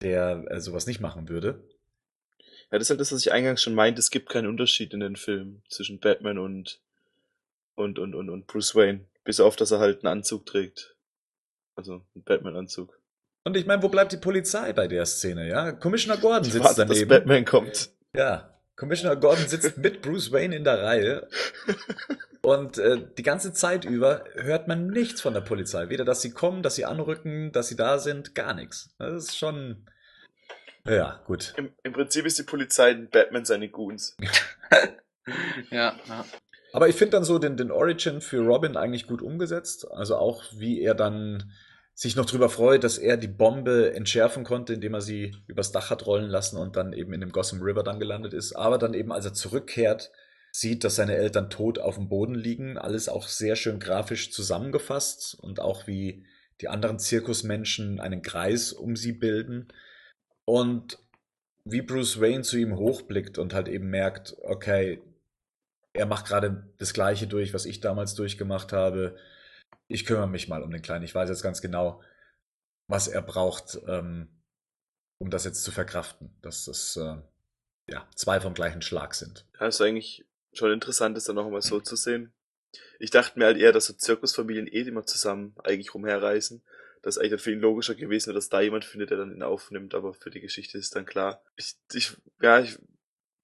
der 0.00 0.44
äh, 0.48 0.60
sowas 0.60 0.86
nicht 0.86 1.00
machen 1.00 1.28
würde. 1.28 1.62
Ja, 2.70 2.78
das 2.78 2.82
ist 2.82 2.90
halt 2.90 3.00
das, 3.00 3.12
was 3.12 3.20
ich 3.20 3.32
eingangs 3.32 3.62
schon 3.62 3.74
meinte. 3.74 3.98
Es 3.98 4.10
gibt 4.10 4.30
keinen 4.30 4.46
Unterschied 4.46 4.94
in 4.94 5.00
den 5.00 5.16
Filmen 5.16 5.62
zwischen 5.68 5.98
Batman 5.98 6.38
und, 6.38 6.80
und, 7.74 7.98
und, 7.98 8.14
und, 8.14 8.30
und 8.30 8.46
Bruce 8.46 8.74
Wayne. 8.74 9.04
Bis 9.24 9.40
auf, 9.40 9.56
dass 9.56 9.72
er 9.72 9.80
halt 9.80 10.04
einen 10.04 10.18
Anzug 10.18 10.46
trägt. 10.46 10.96
Also 11.74 12.04
ein 12.14 12.22
Batman-Anzug. 12.22 12.98
Und 13.44 13.56
ich 13.56 13.66
meine, 13.66 13.82
wo 13.82 13.88
bleibt 13.88 14.12
die 14.12 14.18
Polizei 14.18 14.72
bei 14.72 14.86
der 14.86 15.04
Szene, 15.06 15.48
ja? 15.48 15.72
Commissioner 15.72 16.20
Gordon 16.20 16.44
sitzt 16.44 16.64
warten, 16.64 16.88
dass 16.88 16.88
daneben. 16.88 17.08
Batman 17.08 17.44
kommt. 17.44 17.90
Ja, 18.14 18.49
Commissioner 18.80 19.14
Gordon 19.14 19.46
sitzt 19.46 19.76
mit 19.76 20.00
Bruce 20.00 20.32
Wayne 20.32 20.56
in 20.56 20.64
der 20.64 20.82
Reihe. 20.82 21.28
Und 22.40 22.78
äh, 22.78 22.96
die 23.18 23.22
ganze 23.22 23.52
Zeit 23.52 23.84
über 23.84 24.24
hört 24.32 24.68
man 24.68 24.86
nichts 24.86 25.20
von 25.20 25.34
der 25.34 25.42
Polizei. 25.42 25.90
Weder, 25.90 26.06
dass 26.06 26.22
sie 26.22 26.30
kommen, 26.30 26.62
dass 26.62 26.76
sie 26.76 26.86
anrücken, 26.86 27.52
dass 27.52 27.68
sie 27.68 27.76
da 27.76 27.98
sind, 27.98 28.34
gar 28.34 28.54
nichts. 28.54 28.94
Das 28.98 29.12
ist 29.12 29.36
schon. 29.36 29.84
Ja, 30.86 31.20
gut. 31.26 31.52
Im, 31.58 31.74
Im 31.82 31.92
Prinzip 31.92 32.24
ist 32.24 32.38
die 32.38 32.44
Polizei 32.44 32.92
in 32.92 33.10
Batman 33.10 33.44
seine 33.44 33.68
Goons. 33.68 34.16
Ja, 35.70 35.94
ja. 36.08 36.24
Aber 36.72 36.88
ich 36.88 36.96
finde 36.96 37.12
dann 37.12 37.24
so 37.24 37.38
den, 37.38 37.56
den 37.56 37.70
Origin 37.70 38.20
für 38.20 38.40
Robin 38.40 38.76
eigentlich 38.76 39.06
gut 39.06 39.22
umgesetzt. 39.22 39.88
Also 39.92 40.16
auch, 40.16 40.42
wie 40.56 40.80
er 40.80 40.94
dann 40.94 41.52
sich 42.00 42.16
noch 42.16 42.24
drüber 42.24 42.48
freut, 42.48 42.82
dass 42.82 42.96
er 42.96 43.18
die 43.18 43.28
Bombe 43.28 43.92
entschärfen 43.92 44.42
konnte, 44.42 44.72
indem 44.72 44.94
er 44.94 45.02
sie 45.02 45.36
übers 45.48 45.70
Dach 45.70 45.90
hat 45.90 46.06
rollen 46.06 46.30
lassen 46.30 46.56
und 46.56 46.74
dann 46.76 46.94
eben 46.94 47.12
in 47.12 47.20
dem 47.20 47.30
Gotham 47.30 47.60
River 47.60 47.82
dann 47.82 48.00
gelandet 48.00 48.32
ist. 48.32 48.54
Aber 48.54 48.78
dann 48.78 48.94
eben, 48.94 49.12
als 49.12 49.26
er 49.26 49.34
zurückkehrt, 49.34 50.10
sieht, 50.50 50.82
dass 50.82 50.96
seine 50.96 51.16
Eltern 51.16 51.50
tot 51.50 51.78
auf 51.78 51.96
dem 51.96 52.08
Boden 52.08 52.34
liegen. 52.34 52.78
Alles 52.78 53.10
auch 53.10 53.28
sehr 53.28 53.54
schön 53.54 53.80
grafisch 53.80 54.32
zusammengefasst 54.32 55.34
und 55.42 55.60
auch 55.60 55.86
wie 55.86 56.24
die 56.62 56.68
anderen 56.68 56.98
Zirkusmenschen 56.98 58.00
einen 58.00 58.22
Kreis 58.22 58.72
um 58.72 58.96
sie 58.96 59.12
bilden. 59.12 59.68
Und 60.46 60.96
wie 61.66 61.82
Bruce 61.82 62.18
Wayne 62.18 62.44
zu 62.44 62.56
ihm 62.56 62.78
hochblickt 62.78 63.36
und 63.36 63.52
halt 63.52 63.68
eben 63.68 63.90
merkt, 63.90 64.36
okay, 64.40 65.02
er 65.92 66.06
macht 66.06 66.24
gerade 66.24 66.66
das 66.78 66.94
Gleiche 66.94 67.26
durch, 67.26 67.52
was 67.52 67.66
ich 67.66 67.80
damals 67.80 68.14
durchgemacht 68.14 68.72
habe. 68.72 69.16
Ich 69.90 70.06
kümmere 70.06 70.28
mich 70.28 70.46
mal 70.46 70.62
um 70.62 70.70
den 70.70 70.82
Kleinen. 70.82 71.04
Ich 71.04 71.14
weiß 71.14 71.28
jetzt 71.28 71.42
ganz 71.42 71.60
genau, 71.60 72.00
was 72.86 73.08
er 73.08 73.22
braucht, 73.22 73.76
ähm, 73.88 74.28
um 75.18 75.30
das 75.30 75.44
jetzt 75.44 75.64
zu 75.64 75.72
verkraften. 75.72 76.30
Dass 76.42 76.66
das 76.66 76.96
äh, 76.96 77.16
ja, 77.88 78.08
zwei 78.14 78.40
vom 78.40 78.54
gleichen 78.54 78.82
Schlag 78.82 79.14
sind. 79.14 79.46
Ja, 79.58 79.66
ist 79.66 79.80
eigentlich 79.80 80.24
schon 80.52 80.70
interessant, 80.70 81.16
das 81.16 81.24
dann 81.24 81.34
noch 81.34 81.50
mal 81.50 81.60
so 81.60 81.80
zu 81.80 81.96
sehen. 81.96 82.32
Ich 83.00 83.10
dachte 83.10 83.36
mir 83.36 83.46
halt 83.46 83.58
eher, 83.58 83.72
dass 83.72 83.86
so 83.86 83.92
Zirkusfamilien 83.92 84.68
eh 84.68 84.82
immer 84.82 85.06
zusammen 85.06 85.56
eigentlich 85.64 85.92
rumherreisen. 85.92 86.62
Das 87.02 87.16
ist 87.16 87.18
eigentlich 87.18 87.30
dann 87.30 87.38
für 87.40 87.52
ihn 87.52 87.60
logischer 87.60 87.96
gewesen, 87.96 88.28
wäre, 88.28 88.36
dass 88.36 88.48
da 88.48 88.60
jemand 88.60 88.84
findet, 88.84 89.10
der 89.10 89.18
dann 89.18 89.34
ihn 89.34 89.42
aufnimmt, 89.42 89.94
aber 89.94 90.14
für 90.14 90.30
die 90.30 90.40
Geschichte 90.40 90.78
ist 90.78 90.94
dann 90.94 91.06
klar. 91.06 91.42
Ich, 91.56 91.74
ich, 91.92 92.16
ja, 92.40 92.60
ich, 92.60 92.78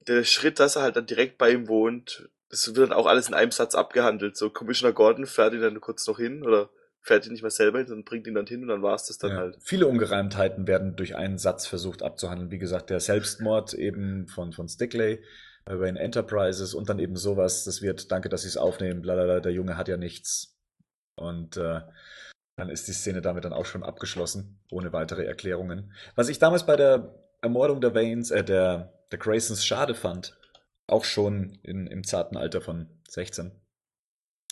der 0.06 0.23
Schritt, 0.23 0.60
dass 0.60 0.77
er 0.77 0.82
halt 0.82 0.94
dann 0.94 1.06
direkt 1.06 1.39
bei 1.39 1.51
ihm 1.51 1.66
wohnt, 1.66 2.28
das 2.51 2.66
wird 2.66 2.78
dann 2.78 2.93
auch 2.93 3.06
alles 3.06 3.28
in 3.28 3.35
einem 3.35 3.51
Satz 3.51 3.74
abgehandelt. 3.74 4.36
So, 4.36 4.51
Commissioner 4.51 4.93
Gordon 4.93 5.27
fährt 5.27 5.55
ihn 5.55 5.60
dann 5.60 5.81
kurz 5.81 6.06
noch 6.06 6.18
hin 6.18 6.43
oder 6.44 6.70
fährt 7.01 7.27
ihn 7.27 7.32
nicht 7.32 7.43
mal 7.43 7.51
selber 7.51 7.78
hin, 7.78 7.86
sondern 7.86 8.05
bringt 8.05 8.27
ihn 8.27 8.35
dann 8.35 8.47
hin 8.47 8.62
und 8.62 8.68
dann 8.68 8.82
war's 8.82 9.06
das 9.06 9.18
dann 9.18 9.31
Ja. 9.32 9.36
halt. 9.39 9.59
Viele 9.62 9.86
Ungereimtheiten 9.86 10.66
werden 10.66 10.97
durch 10.97 11.16
einen 11.16 11.39
Satz 11.39 11.66
versucht 11.66 12.02
abzuhandeln. 12.02 12.51
Wie 12.51 12.59
gesagt, 12.59 12.90
der 12.90 13.01
Selbstmord 13.01 13.74
eben 13.74 14.27
von, 14.27 14.52
von 14.52 14.68
Stickley 14.68 15.23
bei 15.64 15.78
Wayne 15.78 15.98
Enterprises 16.01 16.74
und 16.74 16.89
dann 16.89 16.98
eben 16.98 17.16
sowas, 17.16 17.64
das 17.64 17.82
wird, 17.82 18.10
danke, 18.12 18.28
dass 18.28 18.43
Sie 18.43 18.48
es 18.48 18.56
aufnehmen, 18.56 19.02
blablabla, 19.02 19.40
der 19.40 19.52
Junge 19.52 19.77
hat 19.77 19.89
ja 19.89 19.97
nichts. 19.97 20.56
Und 21.16 21.56
äh, 21.56 21.81
dann 22.56 22.70
ist 22.70 22.89
die 22.89 22.93
Szene 22.93 23.20
damit 23.20 23.44
dann 23.44 23.52
auch 23.52 23.66
schon 23.66 23.82
abgeschlossen, 23.82 24.60
ohne 24.70 24.93
weitere 24.93 25.24
Erklärungen. 25.24 25.93
Was 26.14 26.28
ich 26.28 26.39
damals 26.39 26.66
bei 26.66 26.77
der 26.77 27.14
Ermordung 27.43 27.81
der 27.81 27.94
Waynes, 27.94 28.31
äh, 28.31 28.44
der, 28.44 28.93
der 29.10 29.18
Graysons 29.18 29.64
schade 29.64 29.94
fand, 29.94 30.36
auch 30.87 31.05
schon 31.05 31.59
in, 31.63 31.87
im 31.87 32.05
zarten 32.05 32.37
Alter 32.37 32.61
von 32.61 32.89
16, 33.09 33.53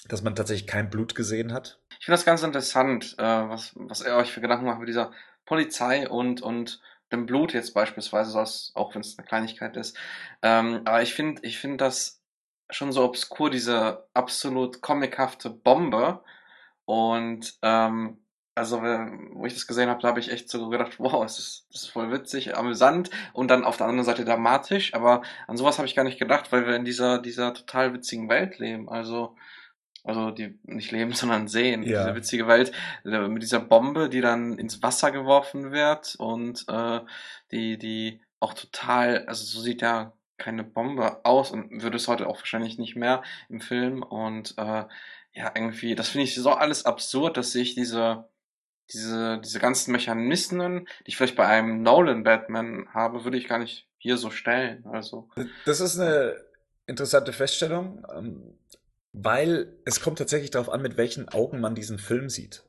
dass 0.08 0.22
man 0.22 0.34
tatsächlich 0.34 0.66
kein 0.66 0.90
Blut 0.90 1.14
gesehen 1.14 1.52
hat. 1.52 1.80
Ich 1.98 2.06
finde 2.06 2.16
das 2.16 2.24
ganz 2.24 2.42
interessant, 2.42 3.14
äh, 3.18 3.22
was, 3.22 3.72
was 3.76 4.00
er 4.00 4.16
euch 4.16 4.32
für 4.32 4.40
Gedanken 4.40 4.66
macht 4.66 4.80
mit 4.80 4.88
dieser 4.88 5.12
Polizei 5.44 6.08
und, 6.08 6.42
und 6.42 6.80
dem 7.12 7.26
Blut 7.26 7.52
jetzt 7.52 7.74
beispielsweise, 7.74 8.38
auch 8.74 8.94
wenn 8.94 9.00
es 9.00 9.18
eine 9.18 9.26
Kleinigkeit 9.26 9.76
ist. 9.76 9.96
Ähm, 10.42 10.82
aber 10.84 11.02
ich 11.02 11.14
finde, 11.14 11.42
ich 11.44 11.58
finde 11.58 11.78
das 11.78 12.22
schon 12.70 12.92
so 12.92 13.04
obskur, 13.04 13.50
diese 13.50 14.08
absolut 14.14 14.80
comichafte 14.80 15.50
Bombe. 15.50 16.22
Und 16.86 17.58
ähm, 17.62 18.23
also, 18.54 18.82
wenn- 18.82 19.30
wo 19.34 19.46
ich 19.46 19.54
das 19.54 19.66
gesehen 19.66 19.88
habe, 19.88 20.00
da 20.00 20.08
habe 20.08 20.20
ich 20.20 20.30
echt 20.30 20.48
so 20.48 20.68
gedacht, 20.68 20.98
wow, 20.98 21.22
das 21.22 21.38
ist, 21.38 21.66
das 21.72 21.82
ist 21.82 21.88
voll 21.90 22.10
witzig, 22.12 22.56
amüsant 22.56 23.10
und 23.32 23.48
dann 23.50 23.64
auf 23.64 23.76
der 23.76 23.86
anderen 23.86 24.04
Seite 24.06 24.24
dramatisch. 24.24 24.94
Aber 24.94 25.22
an 25.46 25.56
sowas 25.56 25.78
habe 25.78 25.86
ich 25.88 25.94
gar 25.96 26.04
nicht 26.04 26.18
gedacht, 26.20 26.52
weil 26.52 26.66
wir 26.66 26.76
in 26.76 26.84
dieser, 26.84 27.18
dieser 27.18 27.52
total 27.54 27.92
witzigen 27.94 28.28
Welt 28.28 28.58
leben. 28.58 28.88
Also, 28.88 29.36
also 30.04 30.30
die 30.30 30.58
nicht 30.64 30.92
leben, 30.92 31.12
sondern 31.14 31.48
sehen. 31.48 31.82
Ja. 31.82 32.04
Diese 32.04 32.14
witzige 32.16 32.46
Welt 32.46 32.72
äh, 33.04 33.26
mit 33.28 33.42
dieser 33.42 33.60
Bombe, 33.60 34.08
die 34.08 34.20
dann 34.20 34.58
ins 34.58 34.82
Wasser 34.82 35.10
geworfen 35.10 35.72
wird 35.72 36.14
und 36.18 36.64
äh, 36.68 37.00
die, 37.50 37.78
die 37.78 38.20
auch 38.40 38.54
total, 38.54 39.24
also 39.26 39.44
so 39.44 39.60
sieht 39.60 39.80
ja 39.82 40.12
keine 40.36 40.64
Bombe 40.64 41.24
aus 41.24 41.50
und 41.50 41.82
würde 41.82 41.96
es 41.96 42.08
heute 42.08 42.26
auch 42.28 42.38
wahrscheinlich 42.38 42.76
nicht 42.78 42.94
mehr 42.96 43.22
im 43.48 43.60
Film. 43.60 44.02
Und 44.02 44.54
äh, 44.58 44.84
ja, 45.32 45.50
irgendwie, 45.54 45.94
das 45.94 46.10
finde 46.10 46.24
ich 46.24 46.34
so 46.34 46.50
alles 46.50 46.84
absurd, 46.84 47.36
dass 47.36 47.54
ich 47.54 47.74
diese, 47.74 48.28
diese, 48.92 49.40
diese 49.42 49.60
ganzen 49.60 49.92
Mechanismen, 49.92 50.86
die 51.00 51.10
ich 51.10 51.16
vielleicht 51.16 51.36
bei 51.36 51.46
einem 51.46 51.82
Nolan-Batman 51.82 52.88
habe, 52.92 53.24
würde 53.24 53.38
ich 53.38 53.48
gar 53.48 53.58
nicht 53.58 53.86
hier 53.98 54.18
so 54.18 54.30
stellen. 54.30 54.84
Also, 54.86 55.28
Das 55.64 55.80
ist 55.80 55.98
eine 55.98 56.36
interessante 56.86 57.32
Feststellung, 57.32 58.04
ähm, 58.14 58.42
weil 59.12 59.72
es 59.84 60.00
kommt 60.00 60.18
tatsächlich 60.18 60.50
darauf 60.50 60.68
an, 60.68 60.82
mit 60.82 60.96
welchen 60.96 61.28
Augen 61.28 61.60
man 61.60 61.74
diesen 61.74 61.98
Film 61.98 62.28
sieht. 62.28 62.64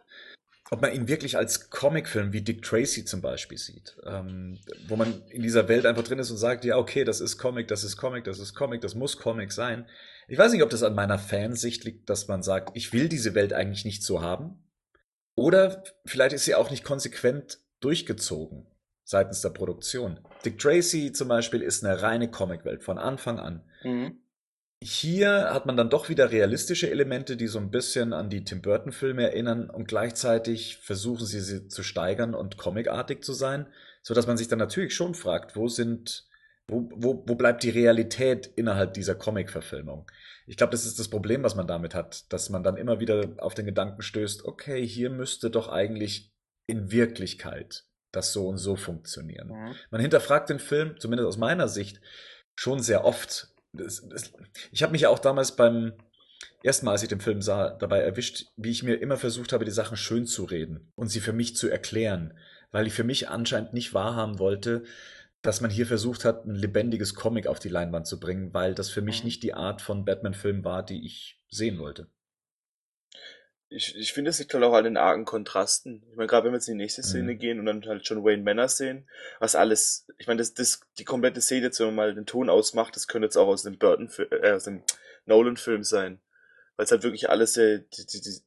Ob 0.71 0.81
man 0.81 0.93
ihn 0.93 1.07
wirklich 1.07 1.37
als 1.37 1.69
Comicfilm 1.69 2.33
wie 2.33 2.41
Dick 2.41 2.63
Tracy 2.63 3.05
zum 3.05 3.21
Beispiel 3.21 3.57
sieht, 3.57 3.97
ähm, 4.05 4.57
wo 4.87 4.95
man 4.95 5.21
in 5.29 5.43
dieser 5.43 5.67
Welt 5.67 5.85
einfach 5.85 6.03
drin 6.03 6.17
ist 6.17 6.31
und 6.31 6.37
sagt, 6.37 6.65
ja, 6.65 6.77
okay, 6.77 7.03
das 7.03 7.21
ist 7.21 7.37
Comic, 7.37 7.67
das 7.67 7.83
ist 7.83 7.97
Comic, 7.97 8.23
das 8.23 8.39
ist 8.39 8.55
Comic, 8.55 8.81
das 8.81 8.95
muss 8.95 9.17
Comic 9.17 9.51
sein. 9.51 9.85
Ich 10.27 10.39
weiß 10.39 10.51
nicht, 10.53 10.63
ob 10.63 10.71
das 10.71 10.81
an 10.81 10.95
meiner 10.95 11.19
Fansicht 11.19 11.83
liegt, 11.83 12.09
dass 12.09 12.27
man 12.27 12.41
sagt, 12.41 12.71
ich 12.73 12.93
will 12.93 13.09
diese 13.09 13.35
Welt 13.35 13.53
eigentlich 13.53 13.85
nicht 13.85 14.03
so 14.03 14.21
haben. 14.23 14.57
Oder 15.35 15.83
vielleicht 16.05 16.33
ist 16.33 16.45
sie 16.45 16.55
auch 16.55 16.71
nicht 16.71 16.83
konsequent 16.83 17.59
durchgezogen 17.81 18.67
seitens 19.03 19.41
der 19.41 19.49
Produktion. 19.49 20.19
Dick 20.43 20.57
Tracy 20.57 21.11
zum 21.11 21.27
Beispiel 21.27 21.61
ist 21.61 21.85
eine 21.85 22.01
reine 22.01 22.31
Comicwelt 22.31 22.83
von 22.83 22.97
Anfang 22.97 23.39
an. 23.39 23.63
mhm. 23.83 24.19
Hier 24.81 25.51
hat 25.51 25.65
man 25.65 25.77
dann 25.77 25.89
doch 25.89 26.09
wieder 26.09 26.31
realistische 26.31 26.91
Elemente, 26.91 27.37
die 27.37 27.47
so 27.47 27.57
ein 27.59 27.71
bisschen 27.71 28.13
an 28.13 28.29
die 28.29 28.43
Tim 28.43 28.61
Burton-Filme 28.61 29.23
erinnern 29.23 29.69
und 29.69 29.87
gleichzeitig 29.87 30.77
versuchen 30.77 31.25
sie 31.25 31.39
sie 31.39 31.69
zu 31.69 31.81
steigern 31.81 32.35
und 32.35 32.57
comicartig 32.57 33.23
zu 33.23 33.33
sein, 33.33 33.67
so 34.03 34.13
dass 34.13 34.27
man 34.27 34.37
sich 34.37 34.47
dann 34.47 34.59
natürlich 34.59 34.93
schon 34.93 35.15
fragt, 35.15 35.55
wo 35.55 35.69
sind, 35.69 36.27
wo, 36.67 36.89
wo, 36.93 37.23
wo 37.25 37.35
bleibt 37.35 37.63
die 37.63 37.69
Realität 37.69 38.47
innerhalb 38.57 38.93
dieser 38.93 39.15
Comic-Verfilmung? 39.15 40.11
Ich 40.47 40.57
glaube, 40.57 40.71
das 40.71 40.85
ist 40.85 40.99
das 40.99 41.07
Problem, 41.07 41.43
was 41.43 41.55
man 41.55 41.67
damit 41.67 41.95
hat, 41.95 42.31
dass 42.31 42.49
man 42.49 42.63
dann 42.63 42.77
immer 42.77 42.99
wieder 42.99 43.33
auf 43.37 43.53
den 43.53 43.65
Gedanken 43.65 44.01
stößt, 44.01 44.45
okay, 44.45 44.85
hier 44.85 45.09
müsste 45.09 45.49
doch 45.49 45.69
eigentlich 45.69 46.31
in 46.67 46.91
Wirklichkeit 46.91 47.85
das 48.11 48.31
so 48.31 48.47
und 48.47 48.57
so 48.57 48.75
funktionieren. 48.75 49.49
Mhm. 49.49 49.75
Man 49.91 50.01
hinterfragt 50.01 50.49
den 50.49 50.59
Film, 50.59 50.99
zumindest 50.99 51.27
aus 51.27 51.37
meiner 51.37 51.67
Sicht, 51.67 51.99
schon 52.55 52.81
sehr 52.81 53.03
oft. 53.03 53.49
Ich 54.71 54.83
habe 54.83 54.93
mich 54.93 55.01
ja 55.01 55.09
auch 55.09 55.19
damals 55.19 55.55
beim 55.55 55.93
ersten 56.63 56.85
Mal, 56.85 56.93
als 56.93 57.03
ich 57.03 57.09
den 57.09 57.21
Film 57.21 57.41
sah, 57.41 57.71
dabei 57.71 57.99
erwischt, 57.99 58.47
wie 58.55 58.71
ich 58.71 58.83
mir 58.83 58.95
immer 59.01 59.17
versucht 59.17 59.53
habe, 59.53 59.65
die 59.65 59.71
Sachen 59.71 59.97
schön 59.97 60.25
zu 60.25 60.45
reden 60.45 60.91
und 60.95 61.09
sie 61.09 61.19
für 61.19 61.33
mich 61.33 61.55
zu 61.55 61.67
erklären, 61.67 62.33
weil 62.71 62.87
ich 62.87 62.93
für 62.93 63.03
mich 63.03 63.29
anscheinend 63.29 63.73
nicht 63.73 63.93
wahrhaben 63.93 64.39
wollte, 64.39 64.83
dass 65.45 65.61
man 65.61 65.71
hier 65.71 65.85
versucht 65.85 66.25
hat, 66.25 66.45
ein 66.45 66.55
lebendiges 66.55 67.15
Comic 67.15 67.47
auf 67.47 67.59
die 67.59 67.69
Leinwand 67.69 68.07
zu 68.07 68.19
bringen, 68.19 68.53
weil 68.53 68.73
das 68.75 68.89
für 68.89 69.01
mich 69.01 69.19
Mhm. 69.19 69.25
nicht 69.25 69.43
die 69.43 69.53
Art 69.53 69.81
von 69.81 70.05
Batman-Film 70.05 70.63
war, 70.63 70.83
die 70.83 71.05
ich 71.05 71.39
sehen 71.49 71.79
wollte. 71.79 72.07
Ich, 73.67 73.95
ich 73.95 74.13
finde, 74.13 74.29
es 74.29 74.39
liegt 74.39 74.53
halt 74.53 74.63
auch 74.63 74.73
an 74.73 74.83
den 74.83 74.95
argen 74.97 75.25
Kontrasten. 75.25 76.03
Ich 76.09 76.15
meine, 76.15 76.27
gerade 76.27 76.45
wenn 76.45 76.51
wir 76.53 76.57
jetzt 76.57 76.67
in 76.67 76.77
die 76.77 76.83
nächste 76.83 77.01
Szene 77.03 77.33
Mhm. 77.33 77.39
gehen 77.39 77.59
und 77.59 77.65
dann 77.65 77.83
halt 77.85 78.05
schon 78.05 78.23
Wayne 78.23 78.43
Manor 78.43 78.69
sehen, 78.69 79.09
was 79.39 79.55
alles, 79.55 80.07
ich 80.17 80.27
meine, 80.27 80.37
das, 80.37 80.53
das, 80.53 80.81
die 80.99 81.03
komplette 81.03 81.41
Szene, 81.41 81.65
jetzt, 81.65 81.79
wenn 81.79 81.87
man 81.87 81.95
mal 81.95 82.15
den 82.15 82.25
Ton 82.27 82.49
ausmacht, 82.49 82.95
das 82.95 83.07
könnte 83.07 83.25
jetzt 83.25 83.37
auch 83.37 83.47
aus 83.47 83.63
dem 83.63 83.77
Burton, 83.77 84.09
äh, 84.43 84.51
aus 84.51 84.65
dem 84.65 84.83
Nolan-Film 85.25 85.83
sein. 85.83 86.21
Weil 86.77 86.85
es 86.85 86.91
halt 86.91 87.03
wirklich 87.03 87.29
alles 87.29 87.53
sehr, 87.55 87.79
die, 87.79 88.05
die, 88.05 88.21
die, 88.21 88.37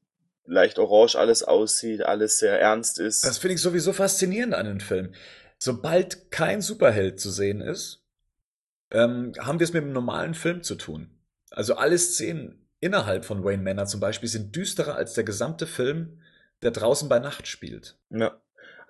leicht 0.47 0.79
orange 0.79 1.17
alles 1.17 1.43
aussieht, 1.43 2.03
alles 2.03 2.39
sehr 2.39 2.59
ernst 2.59 2.99
ist. 2.99 3.25
Das 3.25 3.39
finde 3.39 3.57
ich 3.57 3.61
sowieso 3.61 3.93
faszinierend 3.93 4.55
an 4.55 4.67
dem 4.67 4.81
Film. 4.81 5.13
Sobald 5.59 6.31
kein 6.31 6.63
Superheld 6.63 7.21
zu 7.21 7.31
sehen 7.31 7.61
ist, 7.61 8.05
ähm, 8.91 9.33
haben 9.39 9.59
wir 9.59 9.65
es 9.65 9.73
mit 9.73 9.83
einem 9.83 9.93
normalen 9.93 10.35
Film 10.35 10.63
zu 10.63 10.77
tun. 10.77 11.11
Also 11.51 11.75
alle 11.75 11.99
Szenen 11.99 12.67
innerhalb 12.81 13.25
von 13.25 13.45
Wayne 13.45 13.63
Manor 13.63 13.87
zum 13.87 14.01
Beispiel 14.01 14.29
sind 14.29 14.55
düsterer 14.55 14.95
als 14.95 15.15
der 15.15 15.25
gesamte 15.25 15.67
Film, 15.67 16.21
der 16.63 16.71
draußen 16.71 17.09
bei 17.09 17.19
Nacht 17.19 17.47
spielt. 17.47 17.97
Ja. 18.11 18.41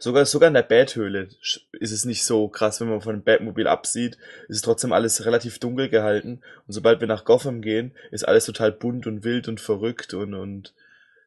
Sogar, 0.01 0.27
sogar 0.27 0.47
in 0.47 0.55
der 0.55 0.63
Bathöhle 0.63 1.29
ist 1.73 1.91
es 1.91 2.05
nicht 2.05 2.25
so 2.25 2.49
krass, 2.49 2.81
wenn 2.81 2.89
man 2.89 3.01
von 3.01 3.17
dem 3.17 3.25
Batmobil 3.25 3.67
absieht, 3.67 4.17
ist 4.47 4.65
trotzdem 4.65 4.93
alles 4.93 5.25
relativ 5.25 5.59
dunkel 5.59 5.89
gehalten. 5.89 6.41
Und 6.67 6.73
sobald 6.73 7.01
wir 7.01 7.09
nach 7.09 7.25
Gotham 7.25 7.63
gehen, 7.63 7.97
ist 8.13 8.27
alles 8.27 8.45
total 8.45 8.71
bunt 8.71 9.09
und 9.09 9.25
wild 9.25 9.49
und 9.49 9.61
verrückt 9.61 10.15
und, 10.15 10.35
und 10.35 10.75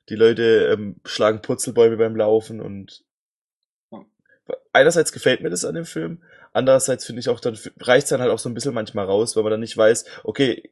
Die 0.08 0.16
Leute 0.16 0.70
ähm, 0.72 0.96
schlagen 1.04 1.42
Purzelbäume 1.42 1.98
beim 1.98 2.16
Laufen 2.16 2.62
und 2.62 3.04
einerseits 4.74 5.12
gefällt 5.12 5.42
mir 5.42 5.50
das 5.50 5.66
an 5.66 5.76
dem 5.76 5.86
Film, 5.86 6.22
andererseits 6.54 7.06
finde 7.06 7.20
ich 7.20 7.30
auch, 7.30 7.40
dann 7.40 7.58
reicht 7.80 8.06
es 8.06 8.10
dann 8.10 8.22
halt 8.22 8.32
auch 8.32 8.40
so 8.40 8.50
ein 8.50 8.54
bisschen 8.54 8.74
manchmal 8.74 9.06
raus, 9.06 9.36
weil 9.36 9.44
man 9.44 9.52
dann 9.52 9.60
nicht 9.60 9.78
weiß, 9.78 10.06
okay, 10.24 10.72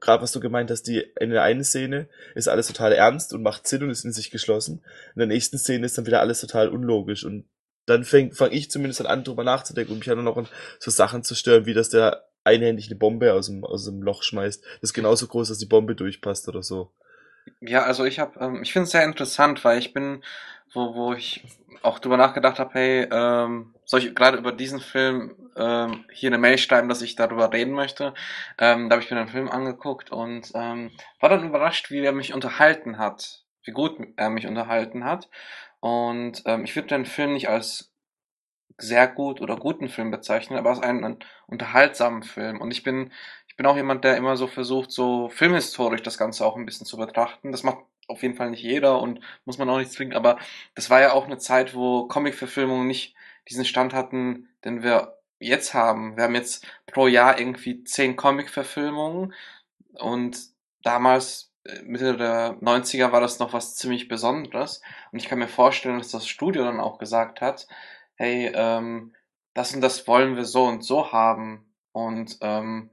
gerade 0.00 0.22
was 0.22 0.32
du 0.32 0.40
gemeint 0.40 0.70
hast, 0.70 0.84
die 0.84 1.04
in 1.20 1.30
der 1.30 1.42
einen 1.42 1.64
Szene 1.64 2.08
ist 2.34 2.48
alles 2.48 2.66
total 2.66 2.92
ernst 2.92 3.32
und 3.32 3.42
macht 3.42 3.66
Sinn 3.66 3.82
und 3.82 3.90
ist 3.90 4.04
in 4.04 4.12
sich 4.12 4.30
geschlossen. 4.30 4.82
In 5.14 5.20
der 5.20 5.26
nächsten 5.26 5.58
Szene 5.58 5.86
ist 5.86 5.96
dann 5.96 6.06
wieder 6.06 6.20
alles 6.20 6.40
total 6.40 6.68
unlogisch 6.68 7.24
und 7.24 7.48
dann 7.86 8.04
fange 8.04 8.34
fang 8.34 8.52
ich 8.52 8.70
zumindest 8.70 9.06
an, 9.06 9.24
drüber 9.24 9.44
nachzudenken 9.44 9.92
und 9.92 9.98
mich 9.98 10.08
dann 10.08 10.22
noch 10.24 10.36
an 10.36 10.48
so 10.80 10.90
Sachen 10.90 11.22
zu 11.22 11.34
stören, 11.34 11.66
wie 11.66 11.74
dass 11.74 11.88
der 11.88 12.28
einhändig 12.44 12.86
eine 12.86 12.96
Bombe 12.96 13.32
aus 13.32 13.46
dem, 13.46 13.64
aus 13.64 13.84
dem 13.84 14.02
Loch 14.02 14.22
schmeißt. 14.22 14.62
Das 14.62 14.90
ist 14.90 14.94
genauso 14.94 15.26
groß, 15.26 15.48
dass 15.48 15.58
die 15.58 15.66
Bombe 15.66 15.94
durchpasst 15.94 16.48
oder 16.48 16.62
so. 16.62 16.92
Ja, 17.60 17.82
also 17.82 18.04
ich 18.04 18.18
habe, 18.18 18.38
ähm, 18.40 18.62
ich 18.62 18.72
finde 18.72 18.84
es 18.84 18.90
sehr 18.90 19.04
interessant, 19.04 19.64
weil 19.64 19.78
ich 19.78 19.92
bin, 19.92 20.22
wo, 20.72 20.94
wo 20.94 21.12
ich 21.12 21.44
auch 21.82 21.98
drüber 21.98 22.16
nachgedacht 22.16 22.58
habe, 22.58 22.74
hey, 22.74 23.08
ähm, 23.10 23.74
soll 23.84 24.00
ich 24.00 24.14
gerade 24.14 24.38
über 24.38 24.52
diesen 24.52 24.80
Film 24.80 25.50
ähm, 25.56 26.04
hier 26.12 26.28
eine 26.30 26.38
Mail 26.38 26.58
schreiben, 26.58 26.88
dass 26.88 27.02
ich 27.02 27.16
darüber 27.16 27.52
reden 27.52 27.72
möchte. 27.72 28.14
Ähm, 28.58 28.88
da 28.88 28.94
habe 28.94 29.04
ich 29.04 29.10
mir 29.10 29.16
den 29.18 29.28
Film 29.28 29.48
angeguckt 29.48 30.10
und 30.10 30.50
ähm, 30.54 30.90
war 31.20 31.28
dann 31.28 31.46
überrascht, 31.46 31.90
wie 31.90 32.00
er 32.00 32.12
mich 32.12 32.34
unterhalten 32.34 32.98
hat, 32.98 33.44
wie 33.64 33.70
gut 33.72 33.96
er 34.16 34.30
mich 34.30 34.46
unterhalten 34.46 35.04
hat. 35.04 35.28
Und 35.80 36.42
ähm, 36.46 36.64
ich 36.64 36.74
würde 36.74 36.88
den 36.88 37.06
Film 37.06 37.34
nicht 37.34 37.48
als 37.48 37.92
sehr 38.78 39.06
gut 39.08 39.40
oder 39.40 39.56
guten 39.56 39.88
Film 39.88 40.10
bezeichnen, 40.10 40.58
aber 40.58 40.70
als 40.70 40.80
einen, 40.82 41.04
einen 41.04 41.18
unterhaltsamen 41.46 42.22
Film. 42.22 42.60
Und 42.60 42.70
ich 42.72 42.82
bin, 42.82 43.12
ich 43.56 43.58
bin 43.58 43.66
auch 43.68 43.76
jemand, 43.76 44.04
der 44.04 44.18
immer 44.18 44.36
so 44.36 44.48
versucht, 44.48 44.92
so 44.92 45.30
filmhistorisch 45.30 46.02
das 46.02 46.18
Ganze 46.18 46.44
auch 46.44 46.56
ein 46.56 46.66
bisschen 46.66 46.84
zu 46.84 46.98
betrachten. 46.98 47.52
Das 47.52 47.62
macht 47.62 47.78
auf 48.06 48.20
jeden 48.22 48.34
Fall 48.34 48.50
nicht 48.50 48.62
jeder 48.62 49.00
und 49.00 49.20
muss 49.46 49.56
man 49.56 49.70
auch 49.70 49.78
nicht 49.78 49.92
zwingen, 49.92 50.14
aber 50.14 50.38
das 50.74 50.90
war 50.90 51.00
ja 51.00 51.14
auch 51.14 51.24
eine 51.24 51.38
Zeit, 51.38 51.74
wo 51.74 52.06
Comic-Verfilmungen 52.06 52.86
nicht 52.86 53.14
diesen 53.48 53.64
Stand 53.64 53.94
hatten, 53.94 54.50
den 54.66 54.82
wir 54.82 55.16
jetzt 55.38 55.72
haben. 55.72 56.18
Wir 56.18 56.24
haben 56.24 56.34
jetzt 56.34 56.66
pro 56.84 57.06
Jahr 57.06 57.38
irgendwie 57.38 57.82
zehn 57.84 58.14
Comic-Verfilmungen 58.14 59.32
und 59.94 60.38
damals, 60.82 61.50
äh, 61.64 61.80
Mitte 61.82 62.18
der 62.18 62.58
90er, 62.60 63.10
war 63.10 63.22
das 63.22 63.38
noch 63.38 63.54
was 63.54 63.74
ziemlich 63.74 64.06
Besonderes. 64.06 64.82
Und 65.12 65.18
ich 65.18 65.30
kann 65.30 65.38
mir 65.38 65.48
vorstellen, 65.48 65.96
dass 65.96 66.10
das 66.10 66.26
Studio 66.28 66.62
dann 66.62 66.78
auch 66.78 66.98
gesagt 66.98 67.40
hat, 67.40 67.66
hey, 68.16 68.52
ähm, 68.54 69.14
das 69.54 69.74
und 69.74 69.80
das 69.80 70.06
wollen 70.06 70.36
wir 70.36 70.44
so 70.44 70.64
und 70.64 70.84
so 70.84 71.10
haben. 71.10 71.72
Und 71.92 72.36
ähm, 72.42 72.90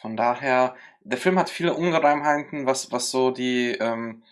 von 0.00 0.16
daher, 0.16 0.74
der 1.02 1.18
Film 1.18 1.38
hat 1.38 1.50
viele 1.50 1.74
Ungereimheiten, 1.74 2.66
was, 2.66 2.90
was 2.92 3.10
so 3.10 3.30
die, 3.30 3.72
ähm, 3.72 4.22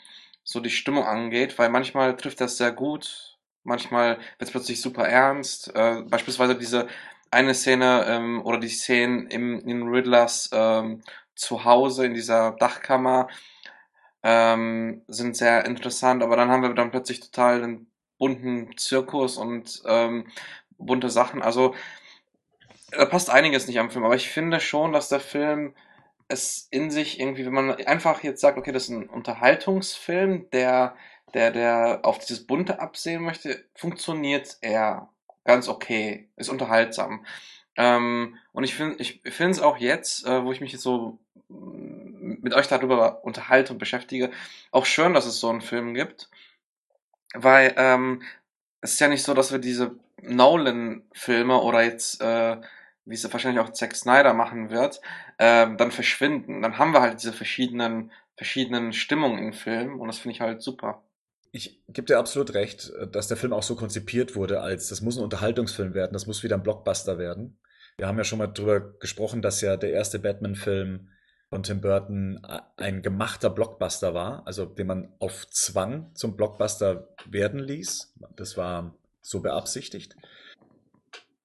so 0.44 0.60
die 0.60 0.70
Stimmung 0.70 1.04
angeht, 1.04 1.58
weil 1.58 1.68
manchmal 1.68 2.16
trifft 2.16 2.40
das 2.40 2.56
sehr 2.56 2.72
gut, 2.72 3.38
manchmal 3.64 4.16
wird 4.16 4.48
es 4.48 4.50
plötzlich 4.50 4.80
super 4.80 5.06
ernst. 5.06 5.74
Äh, 5.74 6.02
beispielsweise 6.08 6.56
diese 6.56 6.88
eine 7.30 7.54
Szene 7.54 8.06
ähm, 8.08 8.42
oder 8.44 8.58
die 8.58 8.68
Szenen 8.68 9.26
im, 9.28 9.60
in 9.60 9.88
Riddlers 9.88 10.50
ähm, 10.52 11.02
Zuhause 11.34 12.06
in 12.06 12.14
dieser 12.14 12.52
Dachkammer 12.52 13.28
ähm, 14.22 15.02
sind 15.08 15.36
sehr 15.36 15.64
interessant, 15.66 16.22
aber 16.22 16.36
dann 16.36 16.50
haben 16.50 16.62
wir 16.62 16.74
dann 16.74 16.90
plötzlich 16.90 17.20
total 17.20 17.60
den 17.60 17.86
bunten 18.18 18.76
Zirkus 18.76 19.36
und 19.36 19.82
ähm, 19.86 20.26
bunte 20.78 21.10
Sachen. 21.10 21.42
Also 21.42 21.74
da 22.90 23.04
passt 23.04 23.30
einiges 23.30 23.66
nicht 23.66 23.78
am 23.78 23.90
Film, 23.90 24.04
aber 24.04 24.16
ich 24.16 24.28
finde 24.30 24.60
schon, 24.60 24.92
dass 24.92 25.08
der 25.08 25.20
Film 25.20 25.74
es 26.28 26.68
in 26.70 26.90
sich 26.90 27.18
irgendwie, 27.20 27.46
wenn 27.46 27.54
man 27.54 27.70
einfach 27.86 28.22
jetzt 28.22 28.40
sagt, 28.40 28.58
okay, 28.58 28.72
das 28.72 28.84
ist 28.84 28.90
ein 28.90 29.08
Unterhaltungsfilm, 29.08 30.50
der, 30.50 30.94
der, 31.34 31.50
der 31.50 32.00
auf 32.02 32.18
dieses 32.18 32.46
Bunte 32.46 32.80
absehen 32.80 33.22
möchte, 33.22 33.64
funktioniert 33.74 34.58
er 34.60 35.08
ganz 35.44 35.68
okay, 35.68 36.28
ist 36.36 36.50
unterhaltsam. 36.50 37.24
Ähm, 37.76 38.36
und 38.52 38.64
ich 38.64 38.74
finde, 38.74 38.96
ich 38.98 39.22
finde 39.24 39.52
es 39.52 39.60
auch 39.60 39.78
jetzt, 39.78 40.26
äh, 40.26 40.44
wo 40.44 40.52
ich 40.52 40.60
mich 40.60 40.72
jetzt 40.72 40.82
so 40.82 41.18
mit 41.48 42.52
euch 42.52 42.68
darüber 42.68 43.24
unterhalte 43.24 43.72
und 43.72 43.78
beschäftige, 43.78 44.30
auch 44.70 44.84
schön, 44.84 45.14
dass 45.14 45.24
es 45.26 45.40
so 45.40 45.48
einen 45.48 45.62
Film 45.62 45.94
gibt, 45.94 46.28
weil 47.34 47.74
ähm, 47.78 48.22
es 48.80 48.94
ist 48.94 49.00
ja 49.00 49.08
nicht 49.08 49.22
so, 49.22 49.32
dass 49.32 49.52
wir 49.52 49.58
diese 49.58 49.96
Nolan-Filme 50.20 51.58
oder 51.60 51.82
jetzt 51.82 52.20
äh, 52.20 52.58
wie 53.08 53.14
es 53.14 53.32
wahrscheinlich 53.32 53.60
auch 53.60 53.72
Zack 53.72 53.96
Snyder 53.96 54.34
machen 54.34 54.70
wird, 54.70 55.00
äh, 55.38 55.66
dann 55.76 55.90
verschwinden. 55.90 56.62
Dann 56.62 56.78
haben 56.78 56.92
wir 56.92 57.00
halt 57.00 57.20
diese 57.22 57.32
verschiedenen, 57.32 58.12
verschiedenen 58.36 58.92
Stimmungen 58.92 59.38
im 59.38 59.52
Film 59.52 60.00
und 60.00 60.08
das 60.08 60.18
finde 60.18 60.34
ich 60.34 60.40
halt 60.40 60.62
super. 60.62 61.02
Ich 61.50 61.82
gebe 61.88 62.06
dir 62.06 62.18
absolut 62.18 62.52
recht, 62.52 62.92
dass 63.10 63.28
der 63.28 63.38
Film 63.38 63.54
auch 63.54 63.62
so 63.62 63.74
konzipiert 63.74 64.36
wurde, 64.36 64.60
als 64.60 64.88
das 64.88 65.00
muss 65.00 65.16
ein 65.16 65.24
Unterhaltungsfilm 65.24 65.94
werden, 65.94 66.12
das 66.12 66.26
muss 66.26 66.42
wieder 66.42 66.56
ein 66.56 66.62
Blockbuster 66.62 67.18
werden. 67.18 67.58
Wir 67.96 68.06
haben 68.06 68.18
ja 68.18 68.24
schon 68.24 68.38
mal 68.38 68.48
drüber 68.48 68.80
gesprochen, 68.80 69.42
dass 69.42 69.60
ja 69.62 69.76
der 69.76 69.92
erste 69.92 70.18
Batman-Film 70.18 71.08
von 71.48 71.62
Tim 71.62 71.80
Burton 71.80 72.40
ein 72.76 73.00
gemachter 73.00 73.48
Blockbuster 73.48 74.12
war, 74.12 74.46
also 74.46 74.66
den 74.66 74.86
man 74.86 75.12
auf 75.18 75.48
Zwang 75.48 76.14
zum 76.14 76.36
Blockbuster 76.36 77.08
werden 77.26 77.58
ließ. 77.58 78.14
Das 78.36 78.56
war 78.58 78.94
so 79.22 79.40
beabsichtigt. 79.40 80.14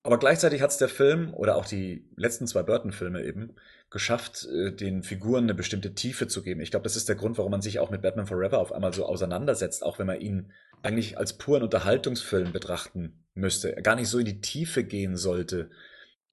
Aber 0.03 0.19
gleichzeitig 0.19 0.61
hat 0.61 0.71
es 0.71 0.77
der 0.77 0.89
Film 0.89 1.33
oder 1.33 1.55
auch 1.55 1.65
die 1.65 2.05
letzten 2.17 2.45
zwei 2.45 2.61
Burton-Filme 2.61 3.23
eben 3.23 3.55
geschafft, 3.89 4.45
äh, 4.51 4.71
den 4.71 5.01
Figuren 5.01 5.45
eine 5.45 5.53
bestimmte 5.53 5.93
Tiefe 5.93 6.27
zu 6.27 6.43
geben. 6.43 6.59
Ich 6.59 6.71
glaube, 6.71 6.83
das 6.83 6.97
ist 6.97 7.07
der 7.07 7.15
Grund, 7.15 7.37
warum 7.37 7.51
man 7.51 7.61
sich 7.61 7.79
auch 7.79 7.89
mit 7.89 8.01
Batman 8.01 8.27
Forever 8.27 8.59
auf 8.59 8.73
einmal 8.73 8.93
so 8.93 9.05
auseinandersetzt, 9.05 9.83
auch 9.83 9.99
wenn 9.99 10.07
man 10.07 10.19
ihn 10.19 10.51
eigentlich 10.81 11.17
als 11.17 11.37
puren 11.37 11.63
Unterhaltungsfilm 11.63 12.51
betrachten 12.51 13.23
müsste, 13.33 13.73
gar 13.81 13.95
nicht 13.95 14.09
so 14.09 14.19
in 14.19 14.25
die 14.25 14.41
Tiefe 14.41 14.83
gehen 14.83 15.15
sollte. 15.15 15.69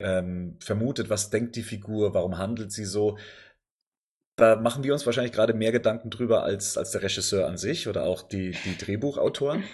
Ähm, 0.00 0.56
vermutet, 0.60 1.10
was 1.10 1.30
denkt 1.30 1.54
die 1.54 1.62
Figur, 1.62 2.14
warum 2.14 2.38
handelt 2.38 2.72
sie 2.72 2.86
so. 2.86 3.18
Da 4.40 4.56
machen 4.56 4.84
wir 4.84 4.94
uns 4.94 5.04
wahrscheinlich 5.04 5.32
gerade 5.32 5.52
mehr 5.52 5.70
Gedanken 5.70 6.08
drüber 6.08 6.44
als, 6.44 6.78
als 6.78 6.92
der 6.92 7.02
Regisseur 7.02 7.46
an 7.46 7.58
sich 7.58 7.88
oder 7.88 8.04
auch 8.04 8.22
die, 8.22 8.56
die 8.64 8.78
Drehbuchautoren. 8.78 9.64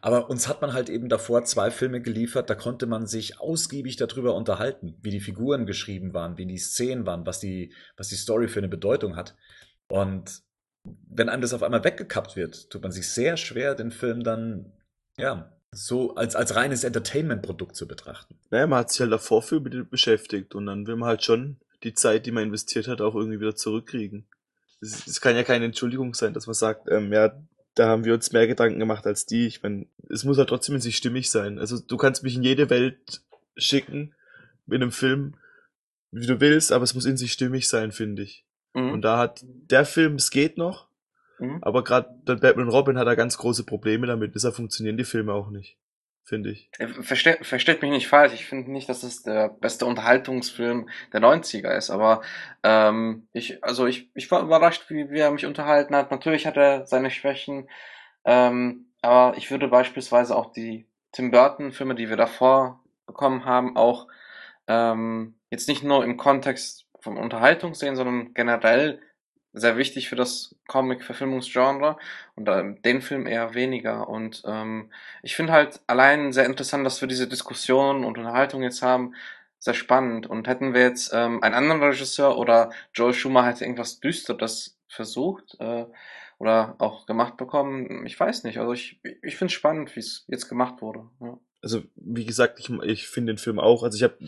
Aber 0.00 0.28
uns 0.28 0.48
hat 0.48 0.60
man 0.62 0.72
halt 0.72 0.88
eben 0.88 1.08
davor 1.08 1.44
zwei 1.44 1.70
Filme 1.70 2.00
geliefert, 2.00 2.50
da 2.50 2.56
konnte 2.56 2.86
man 2.86 3.06
sich 3.06 3.40
ausgiebig 3.40 3.94
darüber 3.94 4.34
unterhalten, 4.34 4.96
wie 5.00 5.12
die 5.12 5.20
Figuren 5.20 5.64
geschrieben 5.64 6.12
waren, 6.12 6.38
wie 6.38 6.46
die 6.46 6.58
Szenen 6.58 7.06
waren, 7.06 7.24
was 7.24 7.38
die, 7.38 7.72
was 7.96 8.08
die 8.08 8.16
Story 8.16 8.48
für 8.48 8.58
eine 8.58 8.68
Bedeutung 8.68 9.14
hat. 9.14 9.36
Und 9.86 10.42
wenn 11.08 11.28
einem 11.28 11.42
das 11.42 11.54
auf 11.54 11.62
einmal 11.62 11.84
weggekappt 11.84 12.34
wird, 12.34 12.68
tut 12.68 12.82
man 12.82 12.90
sich 12.90 13.08
sehr 13.08 13.36
schwer, 13.36 13.76
den 13.76 13.92
Film 13.92 14.24
dann, 14.24 14.72
ja, 15.16 15.52
so 15.70 16.16
als, 16.16 16.34
als 16.34 16.56
reines 16.56 16.82
Entertainment-Produkt 16.82 17.76
zu 17.76 17.86
betrachten. 17.86 18.36
Naja, 18.50 18.66
man 18.66 18.80
hat 18.80 18.90
sich 18.90 19.00
halt 19.02 19.12
davor 19.12 19.42
viel 19.42 19.60
beschäftigt 19.60 20.56
und 20.56 20.66
dann 20.66 20.88
will 20.88 20.96
man 20.96 21.10
halt 21.10 21.22
schon 21.22 21.60
die 21.82 21.94
Zeit, 21.94 22.26
die 22.26 22.32
man 22.32 22.44
investiert 22.44 22.88
hat, 22.88 23.00
auch 23.00 23.14
irgendwie 23.14 23.40
wieder 23.40 23.56
zurückkriegen. 23.56 24.26
Es 24.80 25.20
kann 25.20 25.36
ja 25.36 25.42
keine 25.42 25.64
Entschuldigung 25.64 26.14
sein, 26.14 26.34
dass 26.34 26.46
man 26.46 26.54
sagt, 26.54 26.90
ähm, 26.90 27.12
ja, 27.12 27.32
da 27.74 27.88
haben 27.88 28.04
wir 28.04 28.14
uns 28.14 28.32
mehr 28.32 28.46
Gedanken 28.46 28.78
gemacht 28.78 29.06
als 29.06 29.26
die. 29.26 29.46
Ich 29.46 29.62
meine, 29.62 29.86
es 30.08 30.24
muss 30.24 30.38
halt 30.38 30.48
trotzdem 30.48 30.74
in 30.74 30.80
sich 30.80 30.96
stimmig 30.96 31.30
sein. 31.30 31.58
Also 31.58 31.78
du 31.78 31.96
kannst 31.96 32.22
mich 32.22 32.36
in 32.36 32.42
jede 32.42 32.70
Welt 32.70 33.22
schicken 33.56 34.14
mit 34.66 34.82
einem 34.82 34.92
Film, 34.92 35.36
wie 36.10 36.26
du 36.26 36.40
willst, 36.40 36.72
aber 36.72 36.84
es 36.84 36.94
muss 36.94 37.04
in 37.04 37.16
sich 37.16 37.32
stimmig 37.32 37.68
sein, 37.68 37.92
finde 37.92 38.22
ich. 38.22 38.44
Mhm. 38.74 38.92
Und 38.92 39.02
da 39.02 39.18
hat 39.18 39.44
der 39.44 39.84
Film, 39.84 40.14
es 40.14 40.30
geht 40.30 40.58
noch, 40.58 40.88
mhm. 41.38 41.58
aber 41.62 41.84
gerade 41.84 42.10
Batman 42.24 42.68
Robin 42.68 42.98
hat 42.98 43.06
da 43.06 43.14
ganz 43.14 43.38
große 43.38 43.64
Probleme 43.64 44.06
damit, 44.06 44.34
deshalb 44.34 44.54
funktionieren 44.54 44.96
die 44.96 45.04
Filme 45.04 45.32
auch 45.32 45.50
nicht 45.50 45.78
finde 46.26 46.50
ich. 46.50 46.68
Äh, 46.78 46.88
versteht, 46.88 47.46
versteht 47.46 47.80
mich 47.82 47.90
nicht 47.90 48.08
falsch, 48.08 48.34
ich 48.34 48.46
finde 48.46 48.70
nicht, 48.72 48.88
dass 48.88 49.02
es 49.04 49.22
der 49.22 49.48
beste 49.48 49.86
Unterhaltungsfilm 49.86 50.88
der 51.12 51.20
90er 51.20 51.70
ist, 51.76 51.90
aber 51.90 52.22
ähm, 52.62 53.28
ich, 53.32 53.62
also 53.64 53.86
ich, 53.86 54.10
ich 54.14 54.30
war 54.30 54.42
überrascht, 54.42 54.90
wie, 54.90 55.08
wie 55.10 55.20
er 55.20 55.30
mich 55.30 55.46
unterhalten 55.46 55.94
hat. 55.94 56.10
Natürlich 56.10 56.46
hat 56.46 56.56
er 56.56 56.86
seine 56.86 57.10
Schwächen, 57.10 57.68
ähm, 58.24 58.86
aber 59.02 59.36
ich 59.38 59.50
würde 59.50 59.68
beispielsweise 59.68 60.36
auch 60.36 60.52
die 60.52 60.86
Tim 61.12 61.30
Burton-Filme, 61.30 61.94
die 61.94 62.08
wir 62.08 62.16
davor 62.16 62.82
bekommen 63.06 63.44
haben, 63.44 63.76
auch 63.76 64.08
ähm, 64.66 65.36
jetzt 65.50 65.68
nicht 65.68 65.84
nur 65.84 66.04
im 66.04 66.16
Kontext 66.16 66.86
von 67.00 67.16
Unterhaltung 67.16 67.74
sehen, 67.74 67.94
sondern 67.94 68.34
generell 68.34 69.00
sehr 69.56 69.78
wichtig 69.78 70.08
für 70.08 70.16
das 70.16 70.54
Comic-Verfilmungsgenre 70.68 71.96
und 72.34 72.46
äh, 72.46 72.74
den 72.84 73.00
Film 73.00 73.26
eher 73.26 73.54
weniger. 73.54 74.08
Und 74.08 74.42
ähm, 74.46 74.90
ich 75.22 75.34
finde 75.34 75.54
halt 75.54 75.80
allein 75.86 76.32
sehr 76.32 76.44
interessant, 76.44 76.84
dass 76.84 77.00
wir 77.00 77.08
diese 77.08 77.26
Diskussion 77.26 78.04
und 78.04 78.18
Unterhaltung 78.18 78.62
jetzt 78.62 78.82
haben, 78.82 79.14
sehr 79.58 79.74
spannend. 79.74 80.26
Und 80.26 80.46
hätten 80.46 80.74
wir 80.74 80.82
jetzt 80.82 81.10
ähm, 81.14 81.42
einen 81.42 81.54
anderen 81.54 81.82
Regisseur 81.82 82.36
oder 82.36 82.70
Joel 82.94 83.14
Schumer 83.14 83.46
hätte 83.46 83.64
irgendwas 83.64 83.98
Düsteres 83.98 84.78
versucht 84.88 85.56
äh, 85.58 85.86
oder 86.38 86.76
auch 86.78 87.06
gemacht 87.06 87.38
bekommen, 87.38 88.04
ich 88.04 88.20
weiß 88.20 88.44
nicht. 88.44 88.58
Also 88.58 88.74
ich, 88.74 89.00
ich 89.22 89.36
finde 89.36 89.46
es 89.46 89.52
spannend, 89.52 89.96
wie 89.96 90.00
es 90.00 90.24
jetzt 90.28 90.50
gemacht 90.50 90.82
wurde. 90.82 91.08
Ja. 91.20 91.38
Also 91.62 91.82
wie 91.96 92.26
gesagt, 92.26 92.60
ich, 92.60 92.70
ich 92.82 93.08
finde 93.08 93.32
den 93.32 93.38
Film 93.38 93.58
auch, 93.58 93.82
also 93.82 93.96
ich 93.96 94.02
habe 94.02 94.18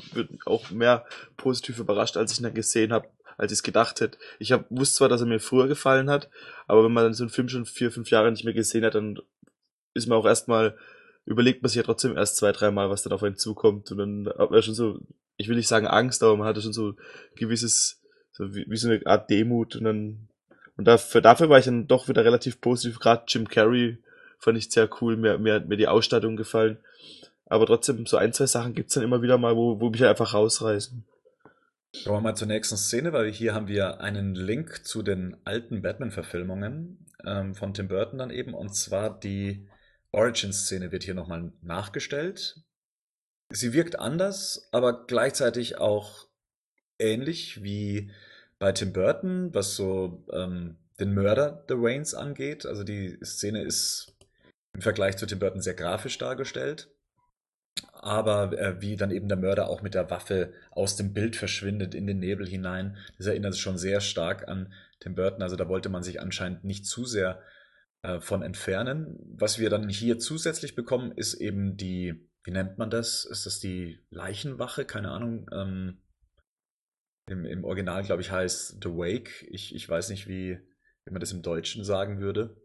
auch 0.47 0.71
mehr 0.71 1.05
positiv 1.37 1.79
überrascht, 1.79 2.17
als 2.17 2.33
ich 2.33 2.41
ihn 2.41 2.45
dann 2.45 2.55
gesehen 2.55 2.93
habe 2.93 3.09
als 3.39 3.53
ich 3.53 3.59
es 3.59 3.63
gedacht 3.63 4.01
hätte. 4.01 4.19
Ich 4.39 4.53
hab, 4.53 4.67
wusste 4.69 4.97
zwar, 4.97 5.09
dass 5.09 5.23
er 5.23 5.27
mir 5.27 5.41
früher 5.41 5.69
gefallen 5.69 6.11
hat, 6.11 6.29
aber 6.67 6.85
wenn 6.85 6.93
man 6.93 7.05
dann 7.05 7.15
so 7.15 7.23
einen 7.23 7.31
Film 7.31 7.49
schon 7.49 7.65
vier, 7.65 7.91
fünf 7.91 8.11
Jahre 8.11 8.31
nicht 8.31 8.45
mehr 8.45 8.53
gesehen 8.53 8.85
hat, 8.85 8.95
dann 8.95 9.19
ist 9.95 10.09
man 10.09 10.19
auch 10.19 10.27
erstmal, 10.27 10.77
überlegt 11.25 11.63
man 11.63 11.69
sich 11.69 11.77
ja 11.77 11.85
trotzdem 11.85 12.17
erst 12.17 12.37
zwei, 12.37 12.53
dreimal, 12.53 12.91
was 12.91 13.03
dann 13.03 13.13
auf 13.13 13.23
einen 13.23 13.37
zukommt. 13.37 13.91
Und 13.93 13.99
dann 13.99 14.29
hat 14.37 14.51
man 14.51 14.63
schon 14.63 14.75
so, 14.75 14.99
ich 15.37 15.49
will 15.49 15.57
nicht 15.57 15.69
sagen 15.69 15.87
Angst, 15.87 16.23
aber 16.23 16.37
man 16.37 16.47
hatte 16.47 16.61
schon 16.61 16.73
so 16.73 16.95
gewisses, 17.37 18.03
so 18.33 18.55
wie, 18.55 18.67
wie 18.69 18.77
so 18.77 18.91
eine 18.91 19.07
Art 19.07 19.31
Demut 19.31 19.77
und 19.77 19.85
dann, 19.85 20.29
und 20.77 20.85
dafür, 20.85 21.21
dafür 21.21 21.49
war 21.49 21.59
ich 21.59 21.65
dann 21.65 21.87
doch 21.87 22.09
wieder 22.09 22.25
relativ 22.25 22.61
positiv. 22.61 23.01
Gerade 23.01 23.25
Jim 23.29 23.49
Carrey 23.49 23.99
fand 24.39 24.59
ich 24.59 24.71
sehr 24.71 24.89
cool, 25.01 25.17
mir, 25.17 25.39
mir 25.39 25.55
hat 25.55 25.69
mir 25.69 25.77
die 25.77 25.89
Ausstattung 25.89 26.37
gefallen. 26.37 26.79
Aber 27.47 27.67
trotzdem, 27.67 28.05
so 28.07 28.17
ein, 28.17 28.33
zwei 28.33 28.47
Sachen 28.47 28.75
gibt's 28.75 28.95
dann 28.95 29.03
immer 29.03 29.23
wieder 29.23 29.39
mal, 29.39 29.57
wo, 29.57 29.81
wo 29.81 29.91
mich 29.91 30.05
einfach 30.05 30.35
rausreißen. 30.35 31.05
Kommen 31.93 32.17
wir 32.17 32.21
mal 32.21 32.37
zur 32.37 32.49
nächsten 32.49 32.77
Szene, 32.77 33.13
weil 33.13 33.33
hier 33.33 33.55
haben 33.55 33.67
wir 33.67 34.01
einen 34.01 34.35
Link 34.35 34.87
zu 34.87 35.03
den 35.03 35.37
alten 35.45 35.81
Batman-Verfilmungen 35.81 37.07
ähm, 37.25 37.55
von 37.55 37.73
Tim 37.73 37.89
Burton 37.89 38.19
dann 38.19 38.31
eben. 38.31 38.53
Und 38.53 38.75
zwar 38.75 39.19
die 39.19 39.69
Origin-Szene 40.13 40.93
wird 40.93 41.05
hier 41.05 41.15
nochmal 41.15 41.53
nachgestellt. 41.63 42.63
Sie 43.51 43.73
wirkt 43.73 43.99
anders, 43.99 44.69
aber 44.71 45.07
gleichzeitig 45.07 45.79
auch 45.79 46.29
ähnlich 46.99 47.63
wie 47.63 48.13
bei 48.59 48.73
Tim 48.73 48.93
Burton, 48.93 49.55
was 49.55 49.75
so 49.75 50.27
ähm, 50.33 50.77
den 51.01 51.15
Mörder 51.15 51.65
der 51.69 51.81
Waynes 51.81 52.15
angeht. 52.15 52.67
Also 52.67 52.85
die 52.85 53.19
Szene 53.25 53.63
ist 53.63 54.15
im 54.75 54.83
Vergleich 54.83 55.17
zu 55.17 55.27
Tim 55.27 55.39
Burton 55.39 55.63
sehr 55.63 55.75
grafisch 55.75 56.19
dargestellt 56.19 56.91
aber 58.03 58.59
äh, 58.59 58.81
wie 58.81 58.97
dann 58.97 59.11
eben 59.11 59.29
der 59.29 59.37
Mörder 59.37 59.69
auch 59.69 59.83
mit 59.83 59.95
der 59.95 60.11
Waffe 60.11 60.53
aus 60.71 60.97
dem 60.97 61.13
Bild 61.13 61.37
verschwindet 61.37 61.95
in 61.95 62.07
den 62.07 62.19
Nebel 62.19 62.47
hinein. 62.47 62.97
Das 63.17 63.27
erinnert 63.27 63.57
schon 63.57 63.79
sehr 63.79 64.01
stark 64.01 64.49
an 64.49 64.73
Tim 65.01 65.15
Burton. 65.15 65.43
Also 65.43 65.57
da 65.57 65.69
wollte 65.69 65.89
man 65.89 66.03
sich 66.03 66.21
anscheinend 66.21 66.65
nicht 66.65 66.87
zu 66.87 67.05
sehr 67.05 67.43
äh, 68.03 68.21
von 68.21 68.43
entfernen. 68.43 69.19
Was 69.37 69.59
wir 69.59 69.71
dann 69.71 69.89
hier 69.89 70.19
zusätzlich 70.19 70.75
bekommen, 70.75 71.13
ist 71.13 71.35
eben 71.35 71.77
die, 71.77 72.29
wie 72.45 72.51
nennt 72.51 72.79
man 72.79 72.91
das? 72.91 73.25
Ist 73.25 73.47
das 73.47 73.59
die 73.61 74.01
Leichenwache? 74.11 74.85
Keine 74.85 75.11
Ahnung. 75.11 75.47
Ähm, 75.53 75.99
im, 77.27 77.45
Im 77.45 77.65
Original, 77.65 78.03
glaube 78.05 78.23
ich, 78.23 78.31
heißt 78.31 78.79
The 78.83 78.91
Wake. 78.91 79.47
Ich, 79.51 79.75
ich 79.75 79.89
weiß 79.89 80.11
nicht, 80.11 80.29
wie, 80.29 80.59
wie 81.05 81.11
man 81.11 81.21
das 81.21 81.33
im 81.33 81.43
Deutschen 81.43 81.85
sagen 81.85 82.21
würde. 82.21 82.57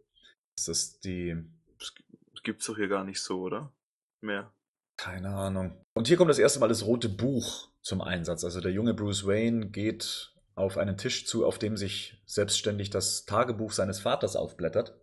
Ist 0.56 0.68
das 0.68 1.00
die. 1.00 1.36
Das 1.78 2.42
gibt's 2.42 2.66
doch 2.66 2.76
hier 2.76 2.88
gar 2.88 3.04
nicht 3.04 3.20
so, 3.20 3.40
oder? 3.40 3.72
Mehr. 4.20 4.52
Keine 4.96 5.30
Ahnung. 5.30 5.76
Und 5.94 6.08
hier 6.08 6.16
kommt 6.16 6.30
das 6.30 6.38
erste 6.38 6.60
Mal 6.60 6.68
das 6.68 6.86
rote 6.86 7.08
Buch 7.08 7.68
zum 7.82 8.00
Einsatz. 8.00 8.44
Also 8.44 8.60
der 8.60 8.72
junge 8.72 8.94
Bruce 8.94 9.26
Wayne 9.26 9.66
geht 9.66 10.32
auf 10.54 10.78
einen 10.78 10.96
Tisch 10.96 11.26
zu, 11.26 11.46
auf 11.46 11.58
dem 11.58 11.76
sich 11.76 12.22
selbstständig 12.26 12.90
das 12.90 13.24
Tagebuch 13.26 13.72
seines 13.72 14.00
Vaters 14.00 14.36
aufblättert. 14.36 14.94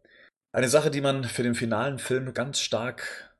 Eine 0.53 0.69
Sache, 0.69 0.91
die 0.91 1.01
man 1.01 1.23
für 1.23 1.43
den 1.43 1.55
finalen 1.55 1.99
Film 1.99 2.33
ganz 2.33 2.59
stark 2.59 3.35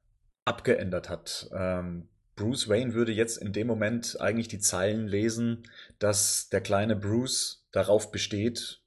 abgeändert 0.45 1.09
hat. 1.09 1.49
Ähm, 1.53 2.09
Bruce 2.35 2.69
Wayne 2.69 2.93
würde 2.93 3.11
jetzt 3.11 3.37
in 3.37 3.53
dem 3.53 3.67
Moment 3.67 4.19
eigentlich 4.19 4.47
die 4.47 4.59
Zeilen 4.59 5.07
lesen, 5.07 5.69
dass 5.99 6.49
der 6.49 6.61
kleine 6.61 6.95
Bruce 6.95 7.67
darauf 7.71 8.11
besteht, 8.11 8.81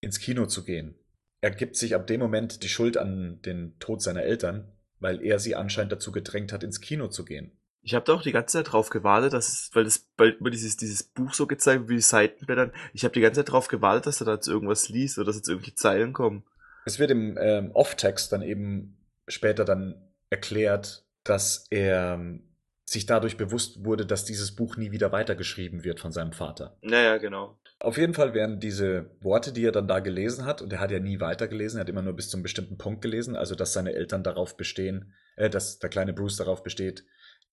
ins 0.00 0.18
Kino 0.18 0.46
zu 0.46 0.64
gehen. 0.64 0.94
Er 1.40 1.50
gibt 1.50 1.76
sich 1.76 1.94
ab 1.94 2.06
dem 2.06 2.20
Moment 2.20 2.62
die 2.62 2.68
Schuld 2.68 2.96
an 2.96 3.40
den 3.42 3.78
Tod 3.78 4.02
seiner 4.02 4.22
Eltern 4.22 4.73
weil 5.04 5.22
er 5.22 5.38
sie 5.38 5.54
anscheinend 5.54 5.92
dazu 5.92 6.12
gedrängt 6.12 6.50
hat, 6.50 6.62
ins 6.62 6.80
Kino 6.80 7.08
zu 7.08 7.26
gehen. 7.26 7.52
Ich 7.82 7.94
habe 7.94 8.06
da 8.06 8.14
auch 8.14 8.22
die 8.22 8.32
ganze 8.32 8.56
Zeit 8.56 8.72
drauf 8.72 8.88
gewartet, 8.88 9.34
dass 9.34 9.48
es, 9.48 9.70
weil 9.74 9.84
das, 9.84 10.08
weil 10.16 10.34
dieses, 10.50 10.78
dieses 10.78 11.02
Buch 11.02 11.34
so 11.34 11.46
gezeigt 11.46 11.80
wird, 11.80 11.90
wie 11.90 11.96
die 11.96 12.00
Seitenblättern, 12.00 12.72
ich 12.94 13.04
habe 13.04 13.12
die 13.12 13.20
ganze 13.20 13.40
Zeit 13.40 13.52
drauf 13.52 13.68
gewartet, 13.68 14.06
dass 14.06 14.22
er 14.22 14.24
da 14.24 14.32
jetzt 14.32 14.48
irgendwas 14.48 14.88
liest 14.88 15.18
oder 15.18 15.26
dass 15.26 15.36
jetzt 15.36 15.50
irgendwie 15.50 15.74
Zeilen 15.74 16.14
kommen. 16.14 16.44
Es 16.86 16.98
wird 16.98 17.10
im 17.10 17.36
ähm, 17.38 17.70
Off-Text 17.72 18.32
dann 18.32 18.40
eben 18.40 18.96
später 19.28 19.66
dann 19.66 20.10
erklärt, 20.30 21.04
dass 21.22 21.66
er 21.68 22.14
ähm, 22.14 22.48
sich 22.86 23.04
dadurch 23.04 23.36
bewusst 23.36 23.84
wurde, 23.84 24.06
dass 24.06 24.24
dieses 24.24 24.56
Buch 24.56 24.78
nie 24.78 24.90
wieder 24.90 25.12
weitergeschrieben 25.12 25.84
wird 25.84 26.00
von 26.00 26.12
seinem 26.12 26.32
Vater. 26.32 26.78
Naja, 26.80 27.18
genau. 27.18 27.58
Auf 27.84 27.98
jeden 27.98 28.14
Fall 28.14 28.32
wären 28.32 28.60
diese 28.60 29.10
Worte, 29.20 29.52
die 29.52 29.64
er 29.64 29.72
dann 29.72 29.86
da 29.86 30.00
gelesen 30.00 30.46
hat, 30.46 30.62
und 30.62 30.72
er 30.72 30.80
hat 30.80 30.90
ja 30.90 31.00
nie 31.00 31.20
weitergelesen, 31.20 31.78
er 31.78 31.82
hat 31.82 31.90
immer 31.90 32.00
nur 32.00 32.16
bis 32.16 32.30
zum 32.30 32.42
bestimmten 32.42 32.78
Punkt 32.78 33.02
gelesen, 33.02 33.36
also 33.36 33.54
dass 33.54 33.74
seine 33.74 33.92
Eltern 33.92 34.22
darauf 34.22 34.56
bestehen, 34.56 35.12
äh, 35.36 35.50
dass 35.50 35.80
der 35.80 35.90
kleine 35.90 36.14
Bruce 36.14 36.38
darauf 36.38 36.62
besteht, 36.62 37.04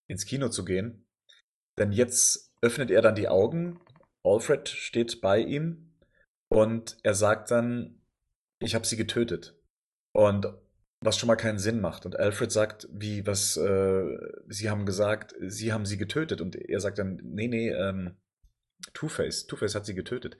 ins 0.07 0.25
Kino 0.25 0.47
zu 0.47 0.63
gehen. 0.63 1.05
Denn 1.77 1.91
jetzt 1.91 2.53
öffnet 2.61 2.91
er 2.91 3.01
dann 3.01 3.15
die 3.15 3.27
Augen, 3.27 3.81
Alfred 4.23 4.69
steht 4.69 5.19
bei 5.19 5.39
ihm 5.39 5.97
und 6.47 6.97
er 7.03 7.13
sagt 7.13 7.51
dann, 7.51 8.01
ich 8.59 8.73
habe 8.73 8.87
sie 8.87 8.97
getötet. 8.97 9.59
Und 10.13 10.47
was 11.03 11.17
schon 11.17 11.27
mal 11.27 11.35
keinen 11.35 11.59
Sinn 11.59 11.81
macht. 11.81 12.05
Und 12.05 12.17
Alfred 12.17 12.51
sagt, 12.51 12.87
wie, 12.91 13.25
was, 13.27 13.57
äh, 13.57 14.17
sie 14.47 14.69
haben 14.69 14.85
gesagt, 14.85 15.35
sie 15.41 15.73
haben 15.73 15.85
sie 15.85 15.97
getötet. 15.97 16.39
Und 16.39 16.55
er 16.55 16.79
sagt 16.79 16.99
dann, 16.99 17.19
nee, 17.23 17.47
nee, 17.47 17.69
ähm, 17.69 18.17
Two-Face, 18.93 19.47
Two-Face 19.47 19.75
hat 19.75 19.85
sie 19.85 19.95
getötet. 19.95 20.37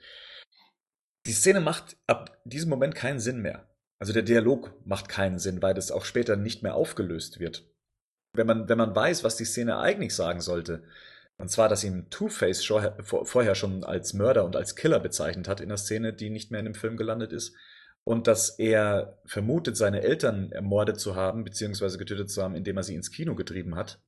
Die 1.26 1.32
Szene 1.32 1.60
macht 1.60 1.96
ab 2.06 2.40
diesem 2.44 2.70
Moment 2.70 2.94
keinen 2.94 3.20
Sinn 3.20 3.40
mehr. 3.40 3.68
Also 3.98 4.12
der 4.12 4.22
Dialog 4.22 4.74
macht 4.84 5.08
keinen 5.08 5.38
Sinn, 5.38 5.62
weil 5.62 5.74
das 5.74 5.92
auch 5.92 6.04
später 6.04 6.36
nicht 6.36 6.62
mehr 6.62 6.74
aufgelöst 6.74 7.38
wird. 7.38 7.70
Wenn 8.34 8.46
man, 8.46 8.68
wenn 8.68 8.78
man 8.78 8.96
weiß, 8.96 9.22
was 9.22 9.36
die 9.36 9.44
Szene 9.44 9.78
eigentlich 9.78 10.14
sagen 10.14 10.40
sollte, 10.40 10.82
und 11.38 11.50
zwar, 11.50 11.68
dass 11.68 11.84
ihm 11.84 12.08
Two-Face 12.10 12.64
vorher 13.02 13.54
schon 13.54 13.84
als 13.84 14.14
Mörder 14.14 14.44
und 14.44 14.56
als 14.56 14.76
Killer 14.76 15.00
bezeichnet 15.00 15.48
hat 15.48 15.60
in 15.60 15.68
der 15.68 15.78
Szene, 15.78 16.12
die 16.12 16.30
nicht 16.30 16.50
mehr 16.50 16.60
in 16.60 16.66
dem 16.66 16.74
Film 16.74 16.96
gelandet 16.96 17.32
ist, 17.32 17.54
und 18.04 18.26
dass 18.26 18.58
er 18.58 19.20
vermutet, 19.26 19.76
seine 19.76 20.02
Eltern 20.02 20.50
ermordet 20.50 20.98
zu 20.98 21.14
haben, 21.14 21.44
beziehungsweise 21.44 21.98
getötet 21.98 22.30
zu 22.30 22.42
haben, 22.42 22.56
indem 22.56 22.76
er 22.76 22.82
sie 22.82 22.94
ins 22.94 23.12
Kino 23.12 23.34
getrieben 23.34 23.76
hat, 23.76 24.00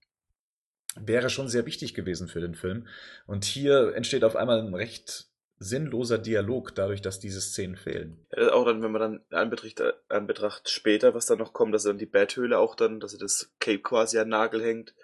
wäre 0.94 1.30
schon 1.30 1.48
sehr 1.48 1.66
wichtig 1.66 1.94
gewesen 1.94 2.28
für 2.28 2.40
den 2.40 2.54
Film. 2.54 2.86
Und 3.26 3.44
hier 3.44 3.94
entsteht 3.94 4.24
auf 4.24 4.36
einmal 4.36 4.60
ein 4.60 4.74
recht 4.74 5.28
sinnloser 5.58 6.18
Dialog, 6.18 6.74
dadurch, 6.74 7.00
dass 7.00 7.20
diese 7.20 7.40
Szenen 7.40 7.76
fehlen. 7.76 8.26
Ja, 8.36 8.52
auch 8.52 8.64
dann, 8.64 8.82
wenn 8.82 8.92
man 8.92 9.00
dann 9.00 9.20
anbetracht, 9.30 9.82
anbetracht 10.08 10.68
später, 10.68 11.14
was 11.14 11.26
dann 11.26 11.38
noch 11.38 11.52
kommt, 11.52 11.74
dass 11.74 11.84
dann 11.84 11.98
die 11.98 12.06
Betthöhle 12.06 12.58
auch 12.58 12.74
dann, 12.74 13.00
dass 13.00 13.14
er 13.14 13.20
das 13.20 13.52
Cape 13.60 13.80
quasi 13.80 14.18
an 14.18 14.28
Nagel 14.28 14.62
hängt, 14.62 14.94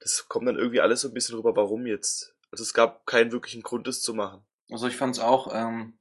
das 0.00 0.28
kommt 0.28 0.46
dann 0.46 0.58
irgendwie 0.58 0.80
alles 0.80 1.00
so 1.00 1.08
ein 1.08 1.14
bisschen 1.14 1.36
rüber, 1.36 1.56
warum 1.56 1.86
jetzt. 1.86 2.34
Also 2.50 2.62
es 2.62 2.74
gab 2.74 3.06
keinen 3.06 3.32
wirklichen 3.32 3.62
Grund, 3.62 3.86
das 3.86 4.02
zu 4.02 4.14
machen. 4.14 4.44
Also 4.70 4.86
ich 4.86 4.96
fand 4.96 5.16
es 5.16 5.22
auch 5.22 5.54
ähm, 5.54 5.94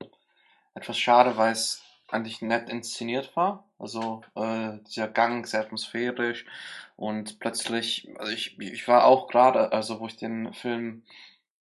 etwas 0.73 0.97
schade, 0.97 1.37
weil 1.37 1.53
es 1.53 1.81
eigentlich 2.09 2.41
nett 2.41 2.69
inszeniert 2.69 3.35
war. 3.35 3.67
Also 3.79 4.23
äh, 4.35 4.77
dieser 4.87 5.07
Gang 5.07 5.47
sehr 5.47 5.61
atmosphärisch 5.61 6.45
und 6.95 7.39
plötzlich, 7.39 8.09
also 8.17 8.31
ich, 8.31 8.59
ich 8.59 8.87
war 8.87 9.05
auch 9.05 9.27
gerade, 9.27 9.71
also 9.71 9.99
wo 9.99 10.07
ich 10.07 10.15
den 10.15 10.53
Film 10.53 11.03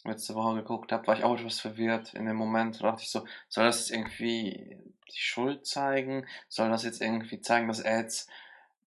letzte 0.04 0.34
Woche 0.34 0.56
geguckt 0.56 0.92
habe, 0.92 1.06
war 1.06 1.16
ich 1.16 1.24
auch 1.24 1.38
etwas 1.38 1.60
verwirrt 1.60 2.14
in 2.14 2.26
dem 2.26 2.36
Moment. 2.36 2.80
Da 2.80 2.90
dachte 2.90 3.02
ich 3.02 3.10
so, 3.10 3.24
soll 3.48 3.64
das 3.64 3.80
jetzt 3.80 3.90
irgendwie 3.90 4.76
die 5.12 5.20
Schuld 5.20 5.66
zeigen? 5.66 6.26
Soll 6.48 6.70
das 6.70 6.84
jetzt 6.84 7.00
irgendwie 7.00 7.40
zeigen, 7.40 7.68
dass 7.68 7.80
er 7.80 7.98
jetzt 8.00 8.28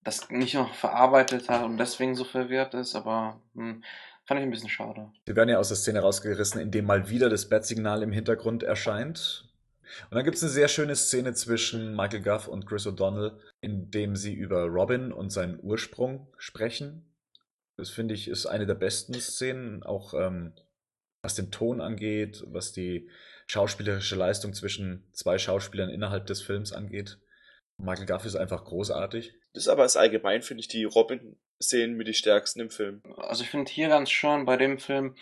das 0.03 0.29
nicht 0.29 0.53
noch 0.53 0.73
verarbeitet 0.73 1.49
hat 1.49 1.63
und 1.63 1.77
deswegen 1.77 2.15
so 2.15 2.25
verwirrt 2.25 2.73
ist? 2.73 2.95
Aber 2.95 3.39
hm, 3.55 3.83
fand 4.25 4.39
ich 4.39 4.45
ein 4.45 4.51
bisschen 4.51 4.69
schade. 4.69 5.11
Wir 5.25 5.35
werden 5.35 5.49
ja 5.49 5.57
aus 5.57 5.69
der 5.69 5.77
Szene 5.77 6.01
rausgerissen, 6.01 6.59
indem 6.59 6.85
mal 6.85 7.09
wieder 7.09 7.29
das 7.29 7.49
Bat-Signal 7.49 8.03
im 8.03 8.11
Hintergrund 8.11 8.63
erscheint. 8.63 9.44
Und 10.09 10.15
dann 10.15 10.23
gibt 10.23 10.37
es 10.37 10.43
eine 10.43 10.51
sehr 10.51 10.67
schöne 10.67 10.95
Szene 10.95 11.33
zwischen 11.33 11.95
Michael 11.95 12.21
Guff 12.21 12.47
und 12.47 12.65
Chris 12.65 12.87
O'Donnell, 12.87 13.37
in 13.61 13.91
dem 13.91 14.15
sie 14.15 14.33
über 14.33 14.65
Robin 14.65 15.11
und 15.11 15.31
seinen 15.31 15.59
Ursprung 15.61 16.27
sprechen. 16.37 17.13
Das 17.77 17.89
finde 17.89 18.13
ich 18.13 18.27
ist 18.27 18.45
eine 18.45 18.65
der 18.65 18.75
besten 18.75 19.13
Szenen, 19.15 19.83
auch 19.83 20.13
ähm, 20.13 20.53
was 21.21 21.35
den 21.35 21.51
Ton 21.51 21.81
angeht, 21.81 22.43
was 22.47 22.71
die 22.71 23.09
schauspielerische 23.47 24.15
Leistung 24.15 24.53
zwischen 24.53 25.07
zwei 25.11 25.37
Schauspielern 25.37 25.89
innerhalb 25.89 26.25
des 26.25 26.41
Films 26.41 26.71
angeht. 26.71 27.19
Michael 27.77 28.05
Guff 28.05 28.25
ist 28.25 28.35
einfach 28.35 28.63
großartig. 28.63 29.33
Das 29.53 29.63
ist 29.63 29.69
aber 29.69 29.83
als 29.83 29.97
allgemein, 29.97 30.41
finde 30.41 30.61
ich, 30.61 30.67
die 30.67 30.85
Robin-Szenen 30.85 31.95
mit 31.95 32.07
die 32.07 32.13
stärksten 32.13 32.61
im 32.61 32.69
Film. 32.69 33.01
Also 33.17 33.43
ich 33.43 33.49
finde 33.49 33.71
hier 33.71 33.89
ganz 33.89 34.09
schön 34.09 34.45
bei 34.45 34.55
dem 34.57 34.79
Film 34.79 35.15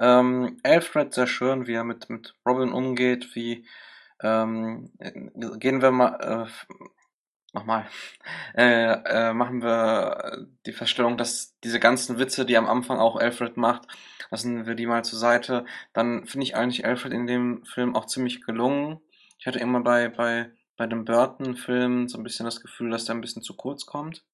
ähm, 0.00 0.58
Alfred 0.62 1.12
sehr 1.12 1.26
schön, 1.26 1.66
wie 1.66 1.74
er 1.74 1.84
mit, 1.84 2.08
mit 2.08 2.34
Robin 2.46 2.72
umgeht, 2.72 3.34
wie 3.34 3.66
ähm, 4.22 4.92
gehen 5.58 5.82
wir 5.82 5.90
mal, 5.90 6.46
äh, 6.48 6.74
nochmal, 7.52 7.86
äh, 8.54 8.92
äh, 8.92 9.32
machen 9.32 9.62
wir 9.62 10.48
die 10.66 10.72
Feststellung, 10.72 11.16
dass 11.16 11.58
diese 11.64 11.80
ganzen 11.80 12.18
Witze, 12.18 12.44
die 12.44 12.56
am 12.56 12.66
Anfang 12.66 12.98
auch 12.98 13.16
Alfred 13.16 13.56
macht, 13.56 13.86
lassen 14.30 14.66
wir 14.66 14.74
die 14.74 14.86
mal 14.86 15.04
zur 15.04 15.18
Seite. 15.18 15.64
Dann 15.92 16.26
finde 16.26 16.44
ich 16.44 16.56
eigentlich 16.56 16.84
Alfred 16.84 17.12
in 17.12 17.26
dem 17.26 17.64
Film 17.64 17.96
auch 17.96 18.06
ziemlich 18.06 18.42
gelungen. 18.42 19.00
Ich 19.38 19.46
hatte 19.46 19.58
immer 19.58 19.80
bei, 19.80 20.08
bei, 20.08 20.50
bei 20.76 20.86
dem 20.86 21.04
Burton-Film 21.04 22.08
so 22.08 22.18
ein 22.18 22.24
bisschen 22.24 22.44
das 22.44 22.60
Gefühl, 22.60 22.90
dass 22.90 23.04
der 23.04 23.14
ein 23.14 23.20
bisschen 23.20 23.42
zu 23.42 23.56
kurz 23.56 23.86
kommt. 23.86 24.24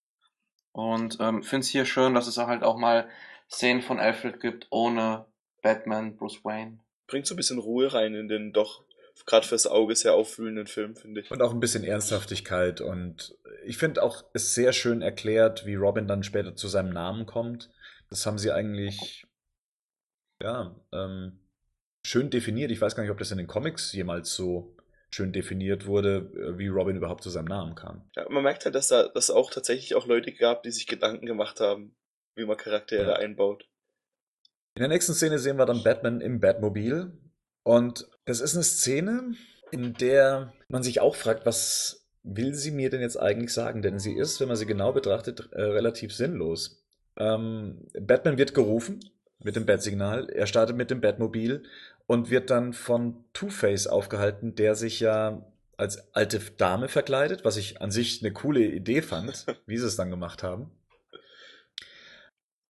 Und 0.73 1.19
ähm, 1.21 1.43
finde 1.45 1.61
es 1.61 1.69
hier 1.69 1.85
schön, 1.85 2.15
dass 2.15 2.27
es 2.27 2.37
halt 2.37 2.65
auch 2.65 2.77
mal 2.77 3.09
Szenen 3.49 3.83
von 3.83 4.01
Alfred 4.01 4.41
gibt, 4.41 4.67
ohne 4.71 5.27
Batman, 5.63 6.17
Bruce 6.17 6.45
Wayne. 6.45 6.81
bringt 7.07 7.27
so 7.27 7.35
ein 7.35 7.37
bisschen 7.37 7.59
Ruhe 7.59 7.93
rein 7.93 8.15
in 8.15 8.29
den 8.29 8.53
doch 8.53 8.85
gerade 9.27 9.47
fürs 9.47 9.67
Auge 9.67 9.95
sehr 9.95 10.15
aufwühlenden 10.15 10.67
Film, 10.67 10.97
finde 10.97 11.21
ich. 11.21 11.31
Und 11.31 11.43
auch 11.43 11.53
ein 11.53 11.61
bisschen 11.61 11.85
Ernsthaftigkeit. 11.85 12.81
Und 12.81 13.37
ich 13.65 13.79
finde 13.79 14.03
auch 14.03 14.25
es 14.33 14.55
sehr 14.55 14.73
schön 14.73 15.03
erklärt, 15.03 15.67
wie 15.67 15.77
Robin 15.77 16.07
dann 16.09 16.23
später 16.23 16.57
zu 16.57 16.69
seinem 16.69 16.91
Namen 16.91 17.27
kommt. 17.27 17.71
Das 18.11 18.27
haben 18.27 18.39
sie 18.39 18.53
eigentlich, 18.53 19.25
ja, 20.43 20.75
ähm, 20.93 21.41
schön 22.07 22.31
definiert. 22.31 22.71
Ich 22.71 22.81
weiß 22.81 22.95
gar 22.97 23.03
nicht, 23.03 23.13
ob 23.13 23.19
das 23.19 23.31
in 23.31 23.39
den 23.39 23.47
Comics 23.47 23.93
jemals 23.93 24.35
so 24.35 24.77
schön 25.11 25.33
definiert 25.33 25.87
wurde, 25.87 26.31
äh, 26.37 26.59
wie 26.59 26.69
Robin 26.69 26.97
überhaupt 26.97 27.23
zu 27.23 27.31
seinem 27.31 27.47
Namen 27.47 27.75
kam. 27.77 28.11
Ja, 28.17 28.29
man 28.29 28.43
merkt 28.43 28.65
halt, 28.65 28.75
dass 28.75 28.89
da 28.89 29.09
dass 29.09 29.31
auch 29.31 29.51
tatsächlich 29.51 29.95
auch 29.95 30.07
Leute 30.07 30.33
gab, 30.33 30.65
die 30.65 30.73
sich 30.73 30.87
Gedanken 30.87 31.27
gemacht 31.27 31.61
haben, 31.61 31.97
wie 32.35 32.45
man 32.45 32.57
Charaktere 32.57 33.13
Ja. 33.13 33.17
einbaut. 33.17 33.65
In 34.77 34.81
der 34.81 34.89
nächsten 34.89 35.15
Szene 35.15 35.39
sehen 35.39 35.57
wir 35.57 35.67
dann 35.67 35.85
Batman 35.85 36.21
im 36.21 36.41
Batmobil. 36.41 37.17
Und 37.63 38.07
das 38.25 38.41
ist 38.41 38.55
eine 38.55 38.65
Szene, 38.65 39.35
in 39.71 39.95
der 39.95 40.53
man 40.69 40.83
sich 40.83 41.01
auch 41.01 41.17
fragt, 41.17 41.47
was 41.47 42.07
will 42.23 42.55
sie 42.55 42.71
mir 42.71 42.91
denn 42.91 43.01
jetzt 43.01 43.19
eigentlich 43.19 43.53
sagen? 43.53 43.83
Denn 43.83 43.99
sie 43.99 44.15
ist, 44.15 44.41
wenn 44.41 44.49
man 44.49 44.57
sie 44.57 44.67
genau 44.67 44.93
betrachtet, 44.93 45.49
äh, 45.53 45.63
relativ 45.63 46.15
sinnlos. 46.15 46.83
Ähm, 47.17 47.87
Batman 48.01 48.39
wird 48.39 48.55
gerufen 48.55 49.01
mit 49.39 49.57
dem 49.57 49.67
Bat-Signal. 49.67 50.31
Er 50.31 50.47
startet 50.47 50.77
mit 50.77 50.91
dem 50.91 51.01
Batmobil 51.01 51.65
und 52.07 52.31
wird 52.31 52.51
dann 52.51 52.73
von 52.73 53.25
Two-Face 53.33 53.87
aufgehalten, 53.87 54.55
der 54.55 54.75
sich 54.75 55.01
ja 55.01 55.47
als 55.77 56.15
alte 56.15 56.39
Dame 56.57 56.89
verkleidet, 56.89 57.45
was 57.45 57.57
ich 57.57 57.83
an 57.83 57.91
sich 57.91 58.23
eine 58.23 58.33
coole 58.33 58.65
Idee 58.65 59.03
fand, 59.03 59.47
wie 59.67 59.77
sie 59.77 59.87
es 59.87 59.97
dann 59.97 60.11
gemacht 60.11 60.43
haben. 60.43 60.71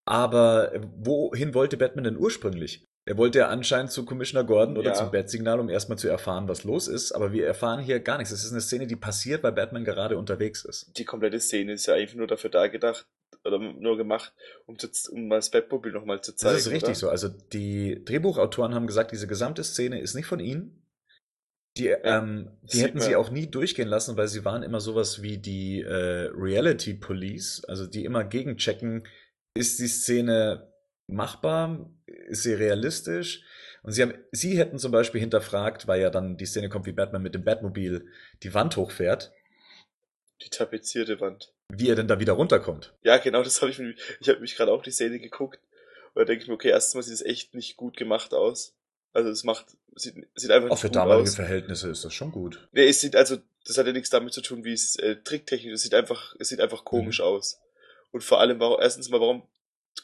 Aber 0.07 0.73
wohin 0.97 1.55
wollte 1.55 1.76
Batman 1.76 2.05
denn 2.05 2.18
ursprünglich? 2.18 2.86
Er 3.07 3.18
wollte 3.18 3.41
ja 3.41 3.49
anscheinend 3.49 3.91
zu 3.91 4.07
Commissioner 4.07 4.44
Gordon 4.44 4.78
oder 4.78 4.91
Ja. 4.91 4.94
zum 4.94 5.10
Bat-Signal, 5.10 5.60
um 5.60 5.68
erstmal 5.68 5.99
zu 5.99 6.08
erfahren, 6.08 6.49
was 6.49 6.65
los 6.65 6.89
ist. 6.89 7.12
Aber 7.12 7.33
wir 7.33 7.47
erfahren 7.47 7.81
hier 7.81 8.00
gar 8.00 8.16
nichts. 8.16 8.33
Es 8.33 8.44
ist 8.44 8.52
eine 8.52 8.62
Szene, 8.62 8.86
die 8.86 8.97
passiert, 8.97 9.42
weil 9.42 9.52
Batman 9.52 9.84
gerade 9.84 10.16
unterwegs 10.16 10.65
ist. 10.65 10.97
Die 10.97 11.05
komplette 11.05 11.39
Szene 11.39 11.73
ist 11.73 11.86
ja 11.86 11.94
einfach 11.94 12.15
nur 12.15 12.26
dafür 12.26 12.50
da 12.50 12.66
gedacht 12.68 13.07
oder 13.44 13.58
nur 13.58 13.99
gemacht, 13.99 14.33
um, 14.65 14.78
zu, 14.78 14.89
um 15.12 15.28
mal 15.28 15.36
das 15.36 15.50
Batmobil 15.50 15.92
nochmal 15.92 16.23
zu 16.23 16.34
zeigen. 16.34 16.55
Das 16.55 16.66
ist 16.66 16.73
richtig 16.73 16.91
oder? 16.91 16.94
so. 16.94 17.08
Also 17.10 17.28
die 17.28 18.02
Drehbuchautoren 18.05 18.74
haben 18.74 18.86
gesagt, 18.86 19.12
diese 19.12 19.26
gesamte 19.26 19.65
Szene 19.65 20.00
ist 20.00 20.15
nicht 20.15 20.26
von 20.26 20.41
ihnen. 20.41 20.81
Die, 21.76 21.89
ähm, 21.89 22.52
die 22.62 22.83
hätten 22.83 23.00
sie 23.00 23.16
auch 23.16 23.31
nie 23.31 23.49
durchgehen 23.49 23.89
lassen, 23.89 24.16
weil 24.16 24.28
sie 24.28 24.44
waren 24.44 24.62
immer 24.62 24.81
sowas 24.81 25.23
wie 25.23 25.39
die 25.39 25.81
äh, 25.83 26.31
Reality 26.33 26.94
Police, 26.94 27.65
also 27.65 27.86
die 27.86 28.05
immer 28.05 28.23
gegenchecken, 28.23 29.07
ist 29.55 29.81
die 29.81 29.89
Szene 29.89 30.73
machbar, 31.07 31.91
ist 32.07 32.42
sie 32.42 32.55
realistisch? 32.55 33.42
Und 33.83 33.92
sie 33.92 34.02
haben, 34.02 34.15
sie 34.33 34.57
hätten 34.58 34.78
zum 34.78 34.92
Beispiel 34.92 35.20
hinterfragt, 35.20 35.86
weil 35.86 36.00
ja 36.00 36.10
dann 36.10 36.36
die 36.36 36.47
Szene 36.47 36.68
kommt, 36.68 36.86
wie 36.86 36.92
Batman 36.92 37.23
mit 37.23 37.34
dem 37.34 37.44
Batmobil 37.44 38.07
die 38.42 38.55
Wand 38.55 38.76
hochfährt, 38.76 39.33
Die 40.42 40.49
tapezierte 40.49 41.20
Wand. 41.20 41.52
wie 41.68 41.89
er 41.91 41.94
denn 41.97 42.08
da 42.08 42.18
wieder 42.18 42.33
runterkommt. 42.34 42.94
Ja, 43.02 43.18
genau, 43.18 43.42
das 43.42 43.60
habe 43.62 43.70
ich 43.70 43.78
mir. 43.78 43.94
Ich 44.20 44.28
habe 44.28 44.41
mich 44.41 44.57
gerade 44.57 44.73
auch 44.73 44.83
die 44.83 44.91
Szene 44.91 45.18
geguckt. 45.18 45.60
Und 46.15 46.20
da 46.20 46.24
denke 46.24 46.42
ich 46.42 46.49
mir, 46.49 46.55
okay, 46.55 46.68
erstens 46.70 46.94
mal 46.94 47.02
sieht 47.02 47.15
es 47.15 47.23
echt 47.23 47.55
nicht 47.55 47.76
gut 47.76 47.97
gemacht 47.97 48.33
aus. 48.34 48.74
Also 49.12 49.31
es 49.31 49.44
macht, 49.44 49.66
sieht, 49.94 50.15
sieht 50.34 50.50
einfach 50.50 50.68
Auch 50.70 50.74
nicht 50.74 50.81
für 50.81 50.89
gut 50.89 50.97
damalige 50.97 51.28
aus. 51.28 51.36
Verhältnisse 51.36 51.89
ist 51.91 52.05
das 52.05 52.15
schon 52.15 52.33
gut. 52.33 52.68
Nee, 52.73 52.89
es 52.89 53.00
sieht 53.00 53.15
also, 53.16 53.36
das 53.66 53.78
hat 53.78 53.86
ja 53.86 53.92
nichts 53.92 54.10
damit 54.10 54.33
zu 54.33 54.41
tun, 54.41 54.65
wie 54.65 54.73
es 54.73 54.97
äh, 54.97 55.16
tricktechnisch, 55.16 55.73
es 55.74 55.83
sieht 55.83 55.94
einfach, 55.94 56.34
es 56.39 56.49
sieht 56.49 56.60
einfach 56.60 56.84
komisch 56.84 57.18
Mhm. 57.20 57.24
aus. 57.26 57.60
Und 58.12 58.23
vor 58.24 58.41
allem, 58.41 58.60
warum, 58.60 58.81
erstens 58.81 59.08
mal, 59.10 59.20
warum, 59.20 59.42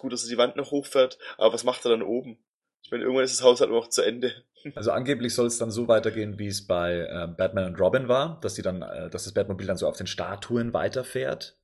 gut, 0.01 0.13
dass 0.13 0.25
er 0.25 0.31
die 0.31 0.39
Wand 0.39 0.57
noch 0.57 0.71
hochfährt, 0.71 1.19
aber 1.39 1.55
was 1.55 1.65
macht 1.65 1.85
er 1.85 1.91
dann 1.93 2.03
oben? 2.03 2.39
Ich 2.83 2.91
meine, 2.91 3.05
irgendwann 3.05 3.25
ist 3.25 3.39
das 3.39 3.45
Haus 3.45 3.61
halt 3.61 3.71
noch 3.71 3.89
zu 3.89 4.03
Ende. 4.03 4.45
Also 4.75 4.93
angeblich 4.93 5.35
soll 5.35 5.47
es 5.47 5.57
dann 5.57 5.71
so 5.71 5.89
weitergehen, 5.89 6.39
wie 6.39 6.49
es 6.49 6.67
bei 6.67 6.99
äh, 6.99 7.27
Batman 7.35 7.65
und 7.65 7.81
Robin 7.81 8.09
war, 8.09 8.39
dass 8.43 8.53
die 8.53 8.61
dann, 8.61 8.83
äh, 8.83 9.09
dass 9.09 9.25
das 9.25 9.33
Batmobil 9.33 9.67
dann 9.67 9.79
so 9.79 9.89
auf 9.89 9.97
den 9.97 10.07
Statuen 10.07 10.75
weiterfährt. 10.75 11.59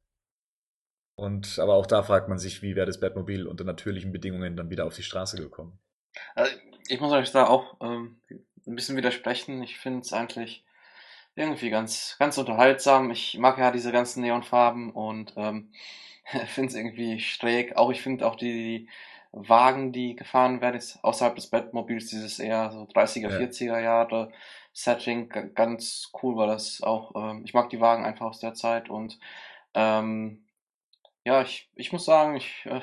Und 1.14 1.58
aber 1.58 1.74
auch 1.74 1.84
da 1.84 2.02
fragt 2.02 2.30
man 2.30 2.38
sich, 2.38 2.62
wie 2.62 2.74
wäre 2.74 2.86
das 2.86 2.98
Batmobil 2.98 3.46
unter 3.46 3.64
natürlichen 3.64 4.12
Bedingungen 4.12 4.56
dann 4.56 4.70
wieder 4.70 4.86
auf 4.86 4.96
die 4.96 5.02
Straße 5.02 5.36
gekommen. 5.36 5.78
Also, 6.34 6.56
ich 6.88 6.98
muss 7.00 7.12
euch 7.12 7.30
da 7.32 7.46
auch 7.46 7.76
ähm, 7.82 8.18
ein 8.66 8.74
bisschen 8.74 8.96
widersprechen. 8.96 9.62
Ich 9.62 9.78
finde 9.78 10.00
es 10.00 10.14
eigentlich 10.14 10.64
irgendwie 11.34 11.68
ganz, 11.68 12.16
ganz 12.18 12.38
unterhaltsam. 12.38 13.10
Ich 13.10 13.36
mag 13.38 13.58
ja 13.58 13.70
diese 13.70 13.92
ganzen 13.92 14.22
Neonfarben 14.22 14.90
und 14.90 15.34
ähm, 15.36 15.70
finde 16.46 16.68
es 16.68 16.74
irgendwie 16.74 17.20
schräg. 17.20 17.76
Auch 17.76 17.90
ich 17.90 18.02
finde 18.02 18.26
auch 18.26 18.36
die 18.36 18.88
Wagen, 19.32 19.92
die 19.92 20.16
gefahren 20.16 20.60
werden, 20.60 20.76
ist 20.76 21.02
außerhalb 21.04 21.34
des 21.34 21.48
Batmobils, 21.48 22.08
dieses 22.08 22.38
eher 22.38 22.70
so 22.70 22.86
30er, 22.86 23.30
Ja. 23.30 23.38
40er 23.38 23.80
Jahre 23.80 24.32
Setting, 24.72 25.28
ganz 25.54 26.10
cool 26.22 26.36
war 26.36 26.46
das 26.46 26.82
auch. 26.82 27.12
Ähm, 27.16 27.42
ich 27.44 27.54
mag 27.54 27.70
die 27.70 27.80
Wagen 27.80 28.04
einfach 28.04 28.26
aus 28.26 28.40
der 28.40 28.54
Zeit 28.54 28.90
und 28.90 29.18
ähm, 29.74 30.44
ja, 31.24 31.42
ich, 31.42 31.70
ich 31.74 31.92
muss 31.92 32.04
sagen, 32.04 32.36
ich 32.36 32.66
äh, 32.66 32.80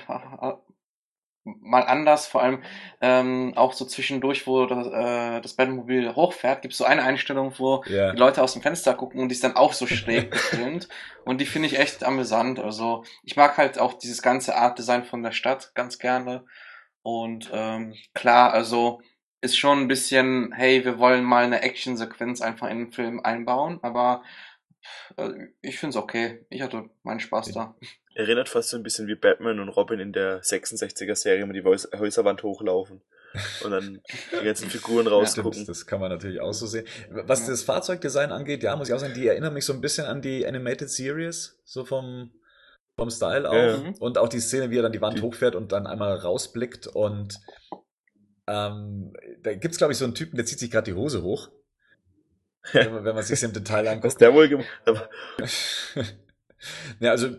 mal 1.45 1.83
anders, 1.83 2.25
vor 2.27 2.41
allem 2.41 2.63
ähm, 3.01 3.53
auch 3.55 3.73
so 3.73 3.85
zwischendurch, 3.85 4.47
wo 4.47 4.65
das, 4.65 4.87
äh, 4.87 5.41
das 5.41 5.53
Batmobil 5.53 6.15
hochfährt, 6.15 6.61
gibt 6.61 6.73
es 6.73 6.77
so 6.77 6.85
eine 6.85 7.03
Einstellung, 7.03 7.53
wo 7.57 7.83
Ja. 7.87 8.11
die 8.13 8.17
Leute 8.17 8.41
aus 8.41 8.53
dem 8.53 8.61
Fenster 8.61 8.93
gucken 8.93 9.19
und 9.21 9.29
die 9.29 9.33
ist 9.35 9.43
dann 9.43 9.55
auch 9.55 9.73
so 9.73 9.85
schräg 9.87 10.31
gefilmt. 10.31 10.87
Und 11.25 11.39
die 11.39 11.45
finde 11.45 11.67
ich 11.67 11.79
echt 11.79 12.03
amüsant. 12.03 12.59
Also 12.59 13.05
ich 13.23 13.37
mag 13.37 13.57
halt 13.57 13.79
auch 13.79 13.93
dieses 13.93 14.21
ganze 14.21 14.55
Art-Design 14.57 15.05
von 15.05 15.23
der 15.23 15.31
Stadt 15.31 15.71
ganz 15.73 15.97
gerne. 15.97 16.43
Und 17.01 17.49
ähm, 17.53 17.93
klar, 18.13 18.51
also 18.53 19.01
ist 19.39 19.57
schon 19.57 19.79
ein 19.79 19.87
bisschen, 19.89 20.51
hey, 20.53 20.83
wir 20.85 20.99
wollen 20.99 21.23
mal 21.23 21.43
eine 21.45 21.61
Action-Sequenz 21.61 22.41
einfach 22.41 22.69
in 22.69 22.77
den 22.77 22.91
Film 22.93 23.19
einbauen, 23.21 23.79
aber 23.81 24.23
äh, 25.17 25.29
ich 25.61 25.77
finde 25.79 25.97
es 25.97 26.03
okay. 26.03 26.45
Ich 26.49 26.61
hatte 26.61 26.89
meinen 27.03 27.19
Spaß 27.19 27.51
da. 27.53 27.75
Erinnert 28.15 28.47
fast 28.49 28.69
so 28.69 28.77
ein 28.77 28.83
bisschen 28.83 29.07
wie 29.07 29.15
Batman 29.15 29.59
und 29.59 29.69
Robin 29.69 29.99
in 29.99 30.13
der 30.13 30.41
66er 30.43 31.15
Serie, 31.15 31.43
wenn 31.47 31.53
die 31.53 31.63
Häus- 31.63 31.89
Häuserwand 31.97 32.43
hochlaufen 32.43 33.01
und 33.63 33.71
dann 33.71 34.01
die 34.39 34.45
ganzen 34.45 34.69
Figuren 34.69 35.07
rausgucken. 35.07 35.53
Stimmt, 35.53 35.69
das 35.69 35.87
kann 35.87 35.99
man 35.99 36.11
natürlich 36.11 36.39
auch 36.39 36.53
so 36.53 36.67
sehen. 36.67 36.85
Was 37.09 37.41
Ja. 37.41 37.47
das 37.51 37.63
Fahrzeugdesign 37.63 38.31
angeht, 38.31 38.61
ja, 38.61 38.75
muss 38.75 38.87
ich 38.89 38.93
auch 38.93 38.99
sagen, 38.99 39.15
die 39.15 39.27
erinnern 39.27 39.53
mich 39.53 39.65
so 39.65 39.73
ein 39.73 39.81
bisschen 39.81 40.05
an 40.05 40.21
die 40.21 40.45
Animated 40.45 40.89
Series, 40.91 41.59
so 41.65 41.83
vom, 41.85 42.31
vom 42.95 43.09
Style 43.09 43.49
auch. 43.49 43.53
Ja, 43.53 43.65
ja. 43.71 43.77
Mhm. 43.77 43.93
Und 43.95 44.19
auch 44.19 44.29
die 44.29 44.39
Szene, 44.39 44.69
wie 44.69 44.77
er 44.77 44.83
dann 44.83 44.91
die 44.91 45.01
Wand 45.01 45.17
Die- 45.17 45.21
hochfährt 45.23 45.55
und 45.55 45.71
dann 45.71 45.87
einmal 45.87 46.15
rausblickt 46.15 46.85
und 46.87 47.39
ähm, 48.47 49.13
da 49.41 49.53
gibt's 49.55 49.77
glaube 49.79 49.93
ich, 49.93 49.97
so 49.99 50.05
einen 50.05 50.13
Typen, 50.15 50.35
der 50.35 50.45
zieht 50.45 50.59
sich 50.59 50.69
gerade 50.69 50.91
die 50.91 50.97
Hose 50.97 51.23
hoch. 51.23 51.49
wenn, 52.73 52.93
man, 52.93 53.05
wenn 53.05 53.15
man 53.15 53.23
sich 53.23 53.41
im 53.41 53.53
Detail 53.53 53.85
Was 53.85 53.91
anguckt. 53.93 54.21
der 54.21 54.33
wohl 54.33 54.47
gemacht. 54.49 54.67
ja, 56.99 57.11
also 57.11 57.29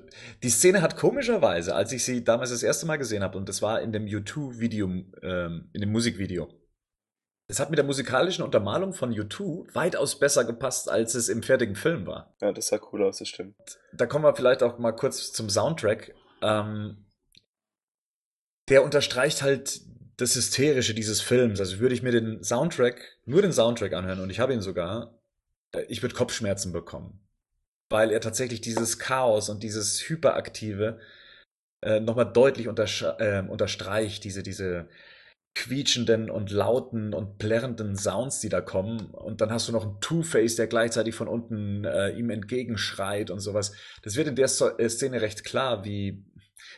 die 0.43 0.51
Szene 0.51 0.83
hat 0.83 0.97
komischerweise, 0.97 1.75
als 1.75 1.93
ich 1.93 2.05
sie 2.05 2.25
damals 2.25 2.51
das 2.51 2.63
erste 2.63 2.87
Mal 2.87 2.97
gesehen 2.97 3.23
habe, 3.23 3.39
und 3.39 3.49
das 3.49 3.63
war 3.63 3.81
in 3.81 3.93
dem 3.93 4.07
U2-Video, 4.07 4.87
ähm, 5.23 5.71
in 5.73 5.81
dem 5.81 5.93
Musikvideo, 5.93 6.49
das 7.47 7.61
hat 7.61 7.71
mit 7.71 7.79
der 7.79 7.85
musikalischen 7.85 8.43
Untermalung 8.43 8.95
von 8.95 9.13
U2 9.13 9.75
weitaus 9.75 10.19
besser 10.19 10.45
gepasst, 10.45 10.91
als 10.91 11.15
es 11.15 11.29
im 11.29 11.43
fertigen 11.43 11.77
Film 11.77 12.07
war. 12.07 12.35
Ja, 12.41 12.53
das 12.53 12.69
sah 12.69 12.81
cool 12.93 13.03
aus, 13.03 13.19
das 13.19 13.29
stimmt. 13.29 13.57
Da 13.93 14.07
kommen 14.07 14.25
wir 14.25 14.35
vielleicht 14.35 14.63
auch 14.63 14.79
mal 14.79 14.93
kurz 14.93 15.33
zum 15.33 15.51
Soundtrack. 15.51 16.15
Ähm, 16.41 17.05
der 18.71 18.83
unterstreicht 18.83 19.43
halt 19.43 19.83
das 20.17 20.35
Hysterische 20.37 20.95
dieses 20.95 21.21
Films. 21.21 21.61
Also 21.61 21.81
würde 21.81 21.95
ich 21.95 22.03
mir 22.03 22.13
den 22.13 22.43
Soundtrack, 22.43 23.19
nur 23.27 23.43
den 23.43 23.53
Soundtrack 23.53 23.93
anhören, 23.93 24.21
und 24.21 24.31
ich 24.31 24.41
habe 24.41 24.55
ihn 24.55 24.63
sogar, 24.63 25.21
äh, 25.73 25.83
ich 25.89 26.03
würde 26.03 26.15
Kopfschmerzen 26.15 26.73
bekommen. 26.73 27.24
Weil 27.95 28.11
er 28.11 28.21
tatsächlich 28.21 28.61
dieses 28.61 28.99
Chaos 28.99 29.49
und 29.49 29.63
dieses 29.63 30.09
Hyperaktive 30.09 30.99
äh, 31.81 32.01
nochmal 32.01 32.33
deutlich 32.33 32.67
äh, 32.67 33.43
unterstreicht, 33.49 34.25
diese, 34.25 34.43
diese 34.43 34.89
quietschenden 35.55 36.31
und 36.31 36.51
lauten 36.51 37.15
und 37.15 37.39
plärrenden 37.39 37.97
Sounds, 37.97 38.41
die 38.41 38.49
da 38.49 38.61
kommen. 38.61 38.99
Und 39.27 39.41
dann 39.41 39.53
hast 39.53 39.69
du 39.69 39.73
noch 39.73 39.85
einen 39.85 40.01
Two-Face, 40.01 40.57
der 40.57 40.67
gleichzeitig 40.67 41.15
von 41.15 41.29
unten 41.29 41.85
äh, 41.85 42.11
ihm 42.19 42.31
entgegenschreit 42.31 43.31
und 43.31 43.39
sowas. 43.39 43.71
Das 44.03 44.17
wird 44.17 44.27
in 44.27 44.35
der 44.35 44.49
Sto- 44.49 44.77
äh, 44.77 44.89
Szene 44.89 45.21
recht 45.21 45.45
klar, 45.45 45.85
wie, 45.85 46.25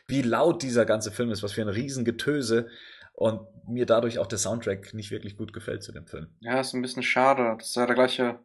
wie 0.09 0.21
laut 0.21 0.63
dieser 0.63 0.85
ganze 0.85 1.11
Film 1.11 1.31
ist, 1.31 1.43
was 1.43 1.53
für 1.53 1.63
ein 1.63 1.69
Riesengetöse. 1.81 2.69
Und 3.15 3.41
mir 3.67 3.87
dadurch 3.87 4.19
auch 4.19 4.27
der 4.27 4.39
Soundtrack 4.39 4.93
nicht 4.93 5.11
wirklich 5.11 5.39
gut 5.39 5.55
gefällt 5.55 5.83
zu 5.83 5.93
dem 5.93 6.07
Film. 6.07 6.27
Ja, 6.41 6.61
ist 6.61 6.75
ein 6.75 6.83
bisschen 6.83 7.03
schade. 7.03 7.57
Das 7.59 7.69
ist 7.69 7.77
ja 7.77 7.87
der 7.87 7.95
gleiche 7.95 8.39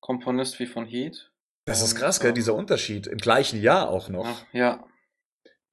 Komponist 0.00 0.60
wie 0.60 0.66
von 0.66 0.84
Heat. 0.84 1.30
Das 1.68 1.82
ist 1.82 1.96
krass, 1.96 2.20
gell, 2.20 2.32
dieser 2.32 2.54
Unterschied. 2.54 3.06
Im 3.06 3.18
gleichen 3.18 3.60
Jahr 3.60 3.88
auch 3.90 4.08
noch. 4.08 4.26
Ach, 4.26 4.44
ja, 4.52 4.84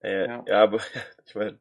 Ja, 0.04 0.10
Ja. 0.10 0.44
ja. 0.46 0.64
aber 0.64 0.80
ich 1.26 1.36
meine, 1.36 1.60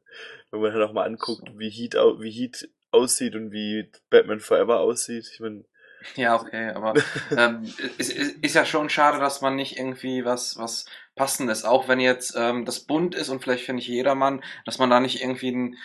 wenn 0.50 0.60
man 0.60 0.72
halt 0.72 0.82
auch 0.82 0.92
mal 0.92 1.04
anguckt, 1.04 1.48
wie 1.56 1.70
Heat, 1.70 1.94
wie 1.94 2.30
Heat 2.30 2.68
aussieht 2.90 3.34
und 3.34 3.52
wie 3.52 3.90
Batman 4.10 4.40
Forever 4.40 4.80
aussieht, 4.80 5.28
ich 5.32 5.40
meine, 5.40 5.64
Ja, 6.16 6.36
okay, 6.36 6.70
aber 6.70 6.94
ähm, 7.36 7.62
ist, 7.98 8.12
ist, 8.12 8.36
ist 8.42 8.54
ja 8.54 8.64
schon 8.64 8.90
schade, 8.90 9.18
dass 9.18 9.40
man 9.40 9.56
nicht 9.56 9.78
irgendwie 9.78 10.24
was, 10.24 10.56
was 10.58 10.86
Passendes, 11.14 11.64
auch 11.64 11.88
wenn 11.88 12.00
jetzt 12.00 12.34
ähm, 12.36 12.64
das 12.64 12.80
bunt 12.80 13.14
ist 13.14 13.28
und 13.28 13.42
vielleicht 13.42 13.64
finde 13.64 13.80
ich 13.80 13.88
jedermann, 13.88 14.42
dass 14.64 14.78
man 14.78 14.90
da 14.90 15.00
nicht 15.00 15.22
irgendwie 15.22 15.50
ein, 15.50 15.76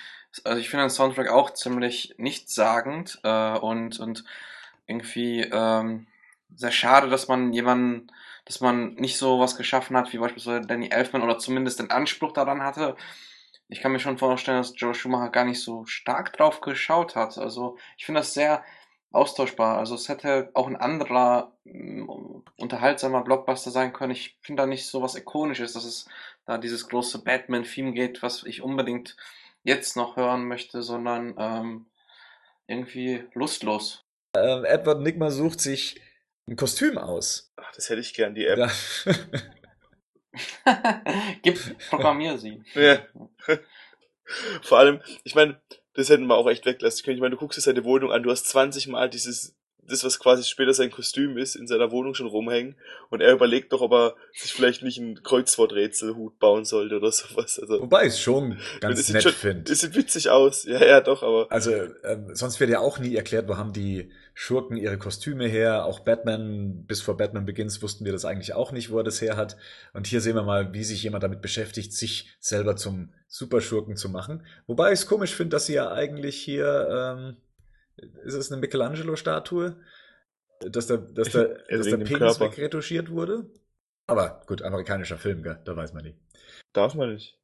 also 0.43 0.59
ich 0.59 0.69
finde 0.69 0.85
den 0.85 0.89
Soundtrack 0.89 1.29
auch 1.29 1.51
ziemlich 1.51 2.15
nichtssagend 2.17 3.19
äh, 3.23 3.57
und, 3.57 3.99
und 3.99 4.23
irgendwie 4.87 5.41
ähm, 5.41 6.07
sehr 6.55 6.71
schade, 6.71 7.09
dass 7.09 7.27
man 7.27 7.53
jemanden, 7.53 8.07
dass 8.49 8.61
man 8.61 8.95
nicht 8.95 9.17
so 9.17 9.39
was 9.39 9.55
geschaffen 9.55 9.95
hat, 9.95 10.11
wie 10.11 10.17
beispielsweise 10.17 10.65
Danny 10.65 10.89
Elfman 10.89 11.21
oder 11.21 11.37
zumindest 11.37 11.79
den 11.79 11.91
Anspruch 11.91 12.31
daran 12.31 12.63
hatte. 12.63 12.95
Ich 13.67 13.79
kann 13.79 13.91
mir 13.91 13.99
schon 13.99 14.17
vorstellen, 14.17 14.57
dass 14.57 14.73
Joe 14.75 14.95
Schumacher 14.95 15.29
gar 15.29 15.45
nicht 15.45 15.61
so 15.61 15.85
stark 15.85 16.33
drauf 16.33 16.59
geschaut 16.59 17.15
hat. 17.15 17.37
Also 17.37 17.77
ich 17.95 18.07
finde 18.07 18.21
das 18.21 18.33
sehr 18.33 18.63
austauschbar. 19.11 19.77
Also 19.77 19.93
es 19.93 20.09
hätte 20.09 20.49
auch 20.55 20.65
ein 20.65 20.77
anderer 20.77 21.53
mm, 21.65 22.09
unterhaltsamer 22.57 23.23
Blockbuster 23.23 23.69
sein 23.69 23.93
können. 23.93 24.13
Ich 24.13 24.35
finde 24.41 24.63
da 24.63 24.65
nicht 24.65 24.87
so 24.87 25.03
was 25.03 25.13
Ikonisches, 25.13 25.73
dass 25.73 25.85
es 25.85 26.09
da 26.47 26.57
dieses 26.57 26.89
große 26.89 27.23
Batman-Theme 27.23 27.91
geht, 27.91 28.23
was 28.23 28.43
ich 28.45 28.63
unbedingt 28.63 29.15
jetzt 29.61 29.95
noch 29.95 30.17
hören 30.17 30.47
möchte, 30.47 30.81
sondern 30.81 31.35
ähm, 31.37 31.85
irgendwie 32.65 33.25
lustlos. 33.35 34.05
Ähm, 34.35 34.65
Edward 34.65 35.01
Nigma 35.01 35.29
sucht 35.29 35.61
sich 35.61 36.01
ein 36.49 36.55
Kostüm 36.55 36.97
aus. 36.97 37.51
Ach, 37.57 37.71
das 37.75 37.89
hätte 37.89 38.01
ich 38.01 38.13
gern, 38.13 38.33
die 38.35 38.45
App. 38.45 38.57
Ja. 38.57 38.69
Gib, 41.41 41.57
programmier 41.89 42.37
sie. 42.37 42.63
Ja. 42.73 42.99
Vor 44.61 44.77
allem, 44.77 45.01
ich 45.23 45.35
meine, 45.35 45.59
das 45.93 46.09
hätten 46.09 46.27
wir 46.27 46.35
auch 46.35 46.47
echt 46.49 46.65
weglassen 46.65 47.03
können. 47.03 47.15
Ich 47.15 47.21
meine, 47.21 47.35
du 47.35 47.39
guckst 47.39 47.57
dir 47.57 47.61
seine 47.61 47.83
Wohnung 47.83 48.11
an, 48.11 48.23
du 48.23 48.29
hast 48.31 48.45
20 48.47 48.87
Mal 48.87 49.09
dieses, 49.09 49.55
das, 49.81 50.03
was 50.03 50.19
quasi 50.19 50.43
später 50.43 50.73
sein 50.73 50.91
Kostüm 50.91 51.37
ist, 51.37 51.55
in 51.55 51.65
seiner 51.67 51.91
Wohnung 51.91 52.13
schon 52.13 52.27
rumhängen. 52.27 52.75
Und 53.09 53.21
er 53.21 53.33
überlegt 53.33 53.73
doch, 53.73 53.81
ob 53.81 53.91
er 53.91 54.15
sich 54.33 54.53
vielleicht 54.53 54.83
nicht 54.83 54.99
einen 54.99 55.23
Kreuzworträtselhut 55.23 56.37
bauen 56.37 56.63
sollte 56.63 56.97
oder 56.97 57.11
sowas. 57.11 57.59
Also, 57.59 57.81
Wobei 57.81 58.03
ich 58.03 58.13
es 58.13 58.19
schon 58.21 58.59
ganz 58.81 59.09
nett 59.09 59.23
finde. 59.31 59.71
es 59.71 59.81
sieht 59.81 59.95
witzig 59.95 60.29
aus. 60.29 60.63
Ja, 60.65 60.83
ja, 60.85 61.01
doch, 61.01 61.23
aber 61.23 61.47
Also, 61.51 61.71
ähm, 62.03 62.33
sonst 62.33 62.59
wird 62.59 62.69
ja 62.69 62.79
auch 62.79 62.99
nie 62.99 63.15
erklärt, 63.15 63.47
wo 63.47 63.57
haben 63.57 63.73
die 63.73 64.11
Schurken 64.33 64.77
ihre 64.77 64.97
Kostüme 64.97 65.47
her. 65.47 65.85
Auch 65.85 65.99
Batman, 65.99 66.85
bis 66.85 67.01
vor 67.01 67.17
Batman 67.17 67.45
Begins 67.45 67.81
wussten 67.81 68.05
wir 68.05 68.11
das 68.11 68.25
eigentlich 68.25 68.53
auch 68.53 68.71
nicht, 68.71 68.91
wo 68.91 68.97
er 68.97 69.03
das 69.03 69.21
her 69.21 69.37
hat. 69.37 69.57
Und 69.93 70.07
hier 70.07 70.21
sehen 70.21 70.35
wir 70.35 70.43
mal, 70.43 70.73
wie 70.73 70.83
sich 70.83 71.03
jemand 71.03 71.23
damit 71.23 71.41
beschäftigt, 71.41 71.93
sich 71.93 72.35
selber 72.39 72.75
zum 72.75 73.13
Superschurken 73.27 73.95
zu 73.95 74.09
machen. 74.09 74.45
Wobei 74.67 74.93
ich 74.93 74.99
es 74.99 75.07
komisch 75.07 75.35
finde, 75.35 75.55
dass 75.55 75.65
sie 75.65 75.73
ja 75.73 75.91
eigentlich 75.91 76.37
hier, 76.37 77.17
ähm, 77.17 77.37
ist 78.23 78.33
es 78.33 78.51
eine 78.51 78.61
Michelangelo-Statue? 78.61 79.75
Dass 80.61 80.87
der, 80.87 80.97
dass 80.97 81.29
der, 81.31 81.63
dass 81.69 81.87
der 81.87 81.97
Penis 81.97 82.37
Körper. 82.37 82.39
wegretuschiert 82.39 83.11
wurde? 83.11 83.49
Aber 84.07 84.41
gut, 84.47 84.61
amerikanischer 84.61 85.17
Film, 85.17 85.43
gell? 85.43 85.59
da 85.65 85.75
weiß 85.75 85.93
man 85.93 86.03
nicht. 86.03 86.17
darf 86.73 86.95
man 86.95 87.13
nicht. 87.13 87.37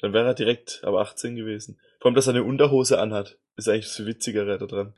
Dann 0.00 0.12
wäre 0.12 0.28
er 0.28 0.34
direkt 0.34 0.80
aber 0.82 1.00
18 1.00 1.36
gewesen. 1.36 1.78
Vor 1.98 2.08
allem, 2.08 2.14
dass 2.14 2.26
er 2.26 2.34
eine 2.34 2.44
Unterhose 2.44 2.98
anhat. 2.98 3.38
Ist 3.56 3.68
eigentlich 3.68 3.88
das 3.88 4.06
Witzigere 4.06 4.58
da 4.58 4.66
dran. 4.66 4.94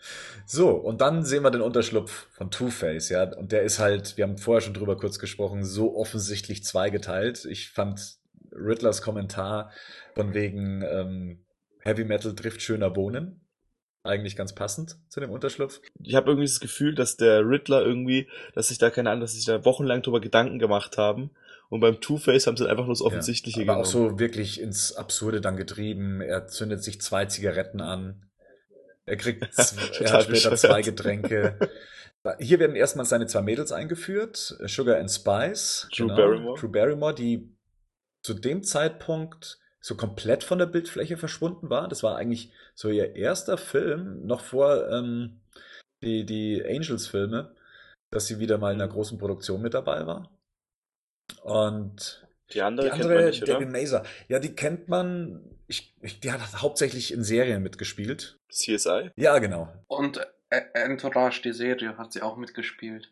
So, 0.47 0.71
und 0.71 1.01
dann 1.01 1.25
sehen 1.25 1.43
wir 1.43 1.51
den 1.51 1.63
Unterschlupf 1.63 2.29
von 2.33 2.51
Two-Face, 2.51 3.09
ja. 3.09 3.25
Und 3.37 3.51
der 3.51 3.63
ist 3.63 3.79
halt, 3.79 4.17
wir 4.17 4.25
haben 4.25 4.39
vorher 4.39 4.61
schon 4.61 4.75
drüber 4.75 4.97
kurz 4.97 5.19
gesprochen, 5.19 5.65
so 5.65 5.97
offensichtlich 5.97 6.65
zweigeteilt. 6.65 7.45
Ich 7.45 7.71
fand 7.71 8.19
Riddlers 8.53 9.03
Kommentar 9.03 9.73
von 10.15 10.35
wegen 10.35 10.83
ähm, 10.83 11.45
Heavy 11.81 12.05
Metal 12.05 12.35
trifft 12.35 12.63
schöner 12.63 12.95
Wohnen 12.95 13.43
eigentlich 14.05 14.37
ganz 14.37 14.53
passend 14.55 14.99
zu 15.09 15.21
dem 15.21 15.31
Unterschlupf. 15.31 15.81
Ich 16.03 16.15
habe 16.15 16.31
irgendwie 16.31 16.47
das 16.47 16.61
Gefühl, 16.61 16.95
dass 16.95 17.17
der 17.17 17.47
Riddler 17.49 17.85
irgendwie, 17.85 18.29
dass 18.55 18.69
sich 18.69 18.79
da 18.79 18.91
keine 18.91 19.11
Ahnung, 19.11 19.21
dass 19.21 19.35
sich 19.35 19.45
da 19.45 19.65
wochenlang 19.65 20.03
drüber 20.03 20.21
Gedanken 20.21 20.59
gemacht 20.59 20.99
haben. 20.99 21.31
Und 21.69 21.81
beim 21.81 22.01
Two-Face 22.01 22.47
haben 22.47 22.57
sie 22.57 22.69
einfach 22.69 22.85
nur 22.85 22.95
das 22.95 23.03
Offensichtliche 23.03 23.61
ja, 23.61 23.65
aber 23.65 23.83
genommen. 23.83 23.87
auch 23.87 24.13
so 24.13 24.19
wirklich 24.19 24.61
ins 24.61 24.95
Absurde 24.95 25.41
dann 25.41 25.57
getrieben. 25.57 26.21
Er 26.21 26.47
zündet 26.47 26.83
sich 26.83 27.01
zwei 27.01 27.27
Zigaretten 27.27 27.81
an. 27.81 28.27
Er 29.05 29.17
kriegt 29.17 29.43
er 30.01 30.13
hat 30.13 30.25
später 30.25 30.57
zwei 30.57 30.83
Getränke. 30.83 31.59
Hier 32.39 32.61
werden 32.61 32.77
erstmal 32.77 33.05
seine 33.05 33.27
zwei 33.27 33.43
Mädels 33.43 33.73
eingeführt, 33.73 34.57
Sugar 34.67 34.99
and 34.99 35.11
Spice. 35.11 35.89
Drew 35.97 36.07
Barrymore. 36.07 36.61
Drew 36.61 36.69
Barrymore, 36.69 37.15
die 37.15 37.53
zu 38.23 38.35
dem 38.35 38.63
Zeitpunkt 38.63 39.59
so 39.81 39.97
komplett 39.97 40.45
von 40.45 40.59
der 40.59 40.67
Bildfläche 40.67 41.17
verschwunden 41.17 41.69
war. 41.69 41.89
Das 41.89 42.05
war 42.05 42.17
eigentlich 42.17 42.53
so 42.75 42.89
ihr 42.89 43.17
erster 43.17 43.59
Film, 43.59 44.25
noch 44.25 44.41
vor 44.41 44.89
ähm, 44.89 45.41
die, 46.03 46.25
die 46.25 46.65
Angels-Filme, 46.65 47.55
dass 48.11 48.27
sie 48.27 48.39
wieder 48.39 48.59
mal 48.59 48.73
in 48.73 48.81
einer 48.81 48.93
großen 48.93 49.19
Produktion 49.19 49.61
mit 49.61 49.75
dabei 49.75 50.07
war. 50.07 50.31
Und 51.43 52.25
Die 52.53 52.63
andere, 52.63 52.87
die 52.87 52.91
kennt 52.91 53.03
man 53.03 53.13
andere, 53.13 53.31
nicht, 53.31 53.43
oder? 53.43 53.53
Debbie 53.59 53.71
Mazer, 53.71 54.05
ja, 54.29 54.39
die 54.39 54.55
kennt 54.55 54.89
man, 54.89 55.52
ich, 55.73 55.95
ich, 56.03 56.21
die 56.21 56.31
hat 56.31 56.41
hauptsächlich 56.61 57.13
in 57.13 57.25
Serien 57.25 57.63
mitgespielt. 57.63 58.39
CSI? 58.51 59.11
Ja, 59.17 59.39
genau. 59.39 59.73
Und 59.89 60.19
äh, 60.51 60.61
Entourage, 60.75 61.41
die 61.43 61.53
Serie, 61.53 61.97
hat 61.97 62.13
sie 62.13 62.23
auch 62.23 62.37
mitgespielt. 62.37 63.11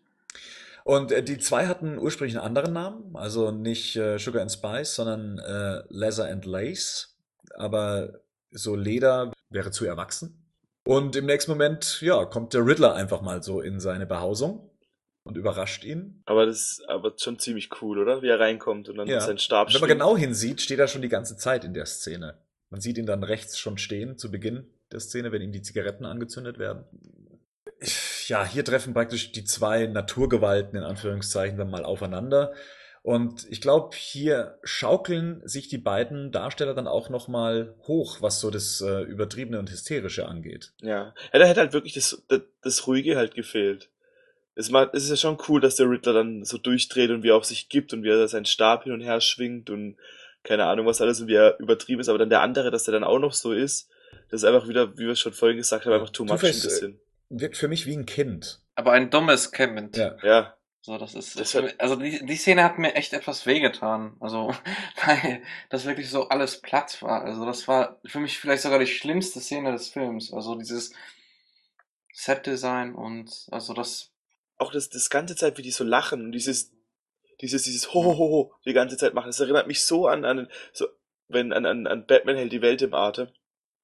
Und 0.84 1.10
äh, 1.10 1.22
die 1.22 1.38
zwei 1.38 1.66
hatten 1.66 1.98
ursprünglich 1.98 2.36
einen 2.36 2.46
anderen 2.46 2.72
Namen, 2.74 3.16
also 3.16 3.50
nicht 3.50 3.96
äh, 3.96 4.18
Sugar 4.18 4.42
and 4.42 4.52
Spice, 4.52 4.94
sondern 4.94 5.38
äh, 5.38 5.82
Leather 5.88 6.28
and 6.30 6.44
Lace. 6.44 7.16
Aber 7.54 8.20
so 8.50 8.76
Leder 8.76 9.32
wäre 9.48 9.70
zu 9.70 9.86
erwachsen. 9.86 10.36
Und 10.86 11.16
im 11.16 11.26
nächsten 11.26 11.50
Moment, 11.50 12.00
ja, 12.00 12.24
kommt 12.24 12.54
der 12.54 12.66
Riddler 12.66 12.94
einfach 12.94 13.22
mal 13.22 13.42
so 13.42 13.60
in 13.60 13.80
seine 13.80 14.06
Behausung 14.06 14.70
und 15.24 15.36
überrascht 15.36 15.84
ihn. 15.84 16.22
Aber 16.26 16.46
das 16.46 16.72
ist 16.72 16.88
aber 16.88 17.14
schon 17.16 17.38
ziemlich 17.38 17.68
cool, 17.80 17.98
oder? 17.98 18.22
Wie 18.22 18.28
er 18.28 18.40
reinkommt 18.40 18.88
und 18.88 18.96
dann 18.96 19.06
Ja. 19.06 19.20
sein 19.20 19.38
Stab 19.38 19.72
Wenn 19.72 19.80
man 19.80 19.88
genau 19.88 20.16
hinsieht, 20.16 20.60
steht 20.60 20.78
er 20.78 20.88
schon 20.88 21.02
die 21.02 21.08
ganze 21.08 21.36
Zeit 21.36 21.64
in 21.64 21.74
der 21.74 21.86
Szene. 21.86 22.38
Man 22.70 22.80
sieht 22.80 22.98
ihn 22.98 23.06
dann 23.06 23.24
rechts 23.24 23.58
schon 23.58 23.78
stehen 23.78 24.16
zu 24.16 24.30
Beginn 24.30 24.66
der 24.92 25.00
Szene, 25.00 25.32
wenn 25.32 25.42
ihm 25.42 25.52
die 25.52 25.62
Zigaretten 25.62 26.04
angezündet 26.04 26.58
werden. 26.58 26.84
Ja, 28.26 28.44
hier 28.44 28.64
treffen 28.64 28.94
praktisch 28.94 29.32
die 29.32 29.44
zwei 29.44 29.86
Naturgewalten 29.86 30.76
in 30.76 30.84
Anführungszeichen 30.84 31.58
dann 31.58 31.70
mal 31.70 31.84
aufeinander. 31.84 32.52
Und 33.02 33.46
ich 33.50 33.62
glaube, 33.62 33.96
hier 33.96 34.58
schaukeln 34.62 35.40
sich 35.44 35.68
die 35.68 35.78
beiden 35.78 36.32
Darsteller 36.32 36.74
dann 36.74 36.86
auch 36.86 37.08
noch 37.08 37.28
mal 37.28 37.74
hoch, 37.86 38.20
was 38.20 38.40
so 38.40 38.50
das 38.50 38.82
äh, 38.82 39.02
Übertriebene 39.02 39.58
und 39.58 39.70
Hysterische 39.70 40.28
angeht. 40.28 40.72
Ja. 40.82 41.14
ja, 41.32 41.38
da 41.38 41.46
hätte 41.46 41.60
halt 41.60 41.72
wirklich 41.72 41.94
das, 41.94 42.22
das, 42.28 42.42
das 42.60 42.86
Ruhige 42.86 43.16
halt 43.16 43.34
gefehlt. 43.34 43.88
Es 44.54 44.68
ist 44.68 45.08
ja 45.08 45.16
schon 45.16 45.38
cool, 45.48 45.62
dass 45.62 45.76
der 45.76 45.88
Riddler 45.88 46.12
dann 46.12 46.44
so 46.44 46.58
durchdreht 46.58 47.10
und 47.10 47.22
wie 47.22 47.30
er 47.30 47.36
auf 47.36 47.46
sich 47.46 47.70
gibt 47.70 47.94
und 47.94 48.02
wie 48.02 48.10
er 48.10 48.28
seinen 48.28 48.44
Stab 48.44 48.84
hin 48.84 48.92
und 48.92 49.00
her 49.00 49.22
schwingt 49.22 49.70
und 49.70 49.96
keine 50.44 50.64
Ahnung 50.66 50.86
was 50.86 51.00
alles 51.00 51.20
und 51.20 51.28
wie 51.28 51.34
er 51.34 51.58
übertrieben 51.60 52.00
ist, 52.00 52.08
aber 52.08 52.18
dann 52.18 52.30
der 52.30 52.40
andere, 52.42 52.70
dass 52.70 52.84
der 52.84 52.92
dann 52.92 53.04
auch 53.04 53.18
noch 53.18 53.32
so 53.34 53.52
ist, 53.52 53.88
das 54.30 54.42
ist 54.42 54.44
einfach 54.44 54.68
wieder, 54.68 54.96
wie 54.98 55.06
wir 55.06 55.16
schon 55.16 55.32
vorhin 55.32 55.56
gesagt 55.58 55.84
haben, 55.86 55.92
einfach 55.92 56.10
too 56.10 56.24
much 56.24 56.32
ein 56.32 56.38
Two-Face, 56.38 56.62
bisschen. 56.62 57.00
Wirkt 57.28 57.56
für 57.56 57.68
mich 57.68 57.86
wie 57.86 57.96
ein 57.96 58.06
Kind. 58.06 58.60
Aber 58.74 58.92
ein 58.92 59.10
dummes 59.10 59.52
Kind. 59.52 59.96
Ja. 59.96 60.16
Ja, 60.22 60.56
So, 60.80 60.96
das 60.98 61.14
ist, 61.14 61.38
Das 61.38 61.52
das 61.52 61.62
hat- 61.62 61.80
also 61.80 61.96
die, 61.96 62.24
die 62.24 62.36
Szene 62.36 62.64
hat 62.64 62.78
mir 62.78 62.94
echt 62.94 63.12
etwas 63.12 63.44
wehgetan. 63.46 64.16
Also, 64.20 64.52
weil 65.06 65.42
das 65.68 65.84
wirklich 65.84 66.08
so 66.10 66.28
alles 66.28 66.60
platt 66.60 67.02
war. 67.02 67.22
Also, 67.24 67.44
das 67.44 67.68
war 67.68 68.00
für 68.04 68.18
mich 68.20 68.38
vielleicht 68.38 68.62
sogar 68.62 68.78
die 68.78 68.86
schlimmste 68.86 69.40
Szene 69.40 69.72
des 69.72 69.88
Films. 69.88 70.32
Also, 70.32 70.54
dieses 70.56 70.92
Set-Design 72.12 72.94
und, 72.94 73.46
also 73.50 73.72
das, 73.74 74.10
auch 74.58 74.72
das, 74.72 74.90
das 74.90 75.10
ganze 75.10 75.36
Zeit, 75.36 75.56
wie 75.58 75.62
die 75.62 75.70
so 75.70 75.84
lachen 75.84 76.24
und 76.24 76.32
dieses, 76.32 76.72
dieses, 77.40 77.62
dieses 77.62 77.92
Ho, 77.94 78.04
ho, 78.04 78.18
ho, 78.18 78.30
ho, 78.30 78.54
die 78.64 78.72
ganze 78.72 78.96
Zeit 78.96 79.14
machen, 79.14 79.28
das 79.28 79.40
erinnert 79.40 79.66
mich 79.66 79.84
so 79.84 80.06
an, 80.06 80.24
an, 80.24 80.48
so, 80.72 80.86
wenn, 81.28 81.52
an, 81.52 81.66
an, 81.66 81.86
an 81.86 82.06
Batman 82.06 82.36
hält 82.36 82.52
die 82.52 82.62
Welt 82.62 82.82
im 82.82 82.94
Atem. 82.94 83.28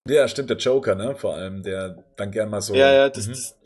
Ja, 0.08 0.28
stimmt, 0.28 0.50
der 0.50 0.56
Joker, 0.56 0.94
ne? 0.94 1.16
Vor 1.16 1.34
allem, 1.34 1.62
der 1.62 2.04
dann 2.16 2.30
gern 2.30 2.50
mal 2.50 2.60
so. 2.60 2.74
Ja, 2.74 2.92
ja, 2.92 3.08
das, 3.08 3.26
Mhm. 3.26 3.32
das, 3.32 3.58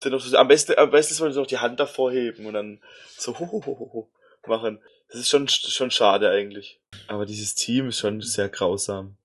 dann 0.00 0.12
noch 0.12 0.20
so, 0.20 0.36
am 0.36 0.48
besten, 0.48 0.76
am 0.78 0.90
besten 0.90 1.14
soll 1.14 1.28
man 1.28 1.36
noch 1.36 1.46
die 1.46 1.58
Hand 1.58 1.80
davor 1.80 2.12
heben 2.12 2.46
und 2.46 2.54
dann 2.54 2.82
so 3.16 3.38
ho, 3.38 3.46
ho, 3.50 3.64
ho, 3.66 3.90
ho, 3.92 4.10
machen. 4.46 4.80
Das 5.08 5.20
ist 5.20 5.28
schon, 5.28 5.46
schon 5.48 5.90
schade 5.90 6.30
eigentlich. 6.30 6.80
Aber 7.06 7.26
dieses 7.26 7.54
Team 7.54 7.88
ist 7.88 7.98
schon 7.98 8.20
sehr 8.20 8.48
grausam. 8.48 9.16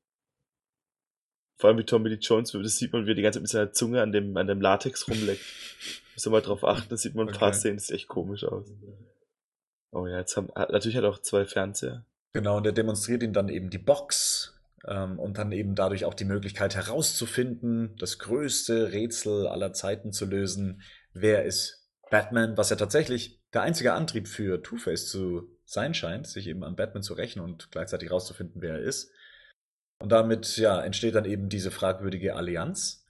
Vor 1.59 1.69
allem 1.69 1.79
wie 1.79 1.85
Tommy 1.85 2.09
Lee 2.09 2.19
Jones, 2.21 2.51
das 2.51 2.77
sieht 2.77 2.93
man, 2.93 3.05
wie 3.07 3.11
er 3.11 3.15
die 3.15 3.21
ganze 3.23 3.37
Zeit 3.37 3.41
mit 3.41 3.49
seiner 3.49 3.71
Zunge 3.71 4.01
an 4.01 4.11
dem, 4.11 4.37
an 4.37 4.47
dem 4.47 4.61
Latex 4.61 5.07
rumleckt. 5.07 5.43
Muss 6.13 6.25
man 6.25 6.33
mal 6.33 6.41
drauf 6.41 6.63
achten, 6.63 6.89
das 6.89 7.01
sieht 7.01 7.15
man 7.15 7.27
ein 7.27 7.33
paar 7.33 7.49
Okay. 7.49 7.57
Szenen, 7.57 7.77
das 7.77 7.87
sieht 7.87 7.95
echt 7.95 8.07
komisch 8.07 8.43
aus. 8.43 8.65
Oh 9.91 10.07
ja, 10.07 10.19
jetzt 10.19 10.35
haben, 10.37 10.49
natürlich 10.55 10.97
hat 10.97 11.03
er 11.03 11.09
auch 11.09 11.21
zwei 11.21 11.45
Fernseher. 11.45 12.05
Genau, 12.33 12.57
und 12.57 12.65
er 12.65 12.73
demonstriert 12.73 13.23
ihm 13.23 13.33
dann 13.33 13.49
eben 13.49 13.69
die 13.69 13.77
Box 13.77 14.59
ähm, 14.85 15.17
und 15.19 15.37
dann 15.37 15.51
eben 15.51 15.75
dadurch 15.75 16.05
auch 16.05 16.13
die 16.13 16.25
Möglichkeit 16.25 16.75
herauszufinden, 16.75 17.95
das 17.97 18.19
größte 18.19 18.91
Rätsel 18.91 19.47
aller 19.47 19.73
Zeiten 19.73 20.11
zu 20.11 20.25
lösen. 20.25 20.81
Wer 21.13 21.45
ist 21.45 21.89
Batman? 22.09 22.57
Was 22.57 22.69
ja 22.69 22.75
tatsächlich 22.75 23.41
der 23.53 23.61
einzige 23.61 23.93
Antrieb 23.93 24.27
für 24.27 24.61
Two-Face 24.61 25.07
zu 25.07 25.49
sein 25.65 25.93
scheint, 25.93 26.27
sich 26.27 26.47
eben 26.47 26.63
an 26.63 26.75
Batman 26.75 27.03
zu 27.03 27.13
rächen 27.13 27.41
und 27.41 27.71
gleichzeitig 27.71 28.09
herauszufinden, 28.09 28.61
wer 28.61 28.75
er 28.75 28.81
ist. 28.81 29.11
Und 29.99 30.11
damit 30.11 30.57
ja, 30.57 30.81
entsteht 30.81 31.15
dann 31.15 31.25
eben 31.25 31.49
diese 31.49 31.71
fragwürdige 31.71 32.35
Allianz. 32.35 33.05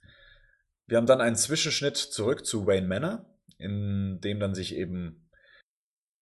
Wir 0.86 0.96
haben 0.96 1.06
dann 1.06 1.20
einen 1.20 1.36
Zwischenschnitt 1.36 1.96
zurück 1.96 2.46
zu 2.46 2.66
Wayne 2.66 2.88
Manor, 2.88 3.26
in 3.58 4.20
dem 4.22 4.40
dann 4.40 4.54
sich 4.54 4.74
eben 4.74 5.27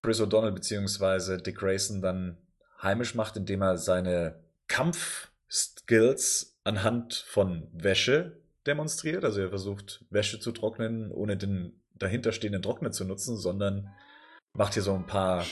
Chris 0.07 0.21
O'Donnell 0.21 0.53
bzw. 0.53 1.39
Dick 1.43 1.57
Grayson 1.57 2.01
dann 2.01 2.39
heimisch 2.81 3.17
macht, 3.17 3.37
indem 3.37 3.61
er 3.63 3.77
seine 3.77 4.39
Kampfskills 4.69 6.57
anhand 6.63 7.25
von 7.27 7.67
Wäsche 7.73 8.37
demonstriert. 8.69 9.25
Also 9.25 9.41
er 9.41 9.49
versucht 9.49 10.05
Wäsche 10.11 10.39
zu 10.39 10.53
trocknen, 10.53 11.11
ohne 11.11 11.37
den 11.37 11.81
dahinterstehenden 11.95 12.63
Trockner 12.63 12.93
zu 12.93 13.05
nutzen, 13.05 13.37
sondern 13.37 13.89
macht 14.53 14.75
hier 14.75 14.85
so 14.85 14.95
ein 14.95 15.09
paar 15.09 15.45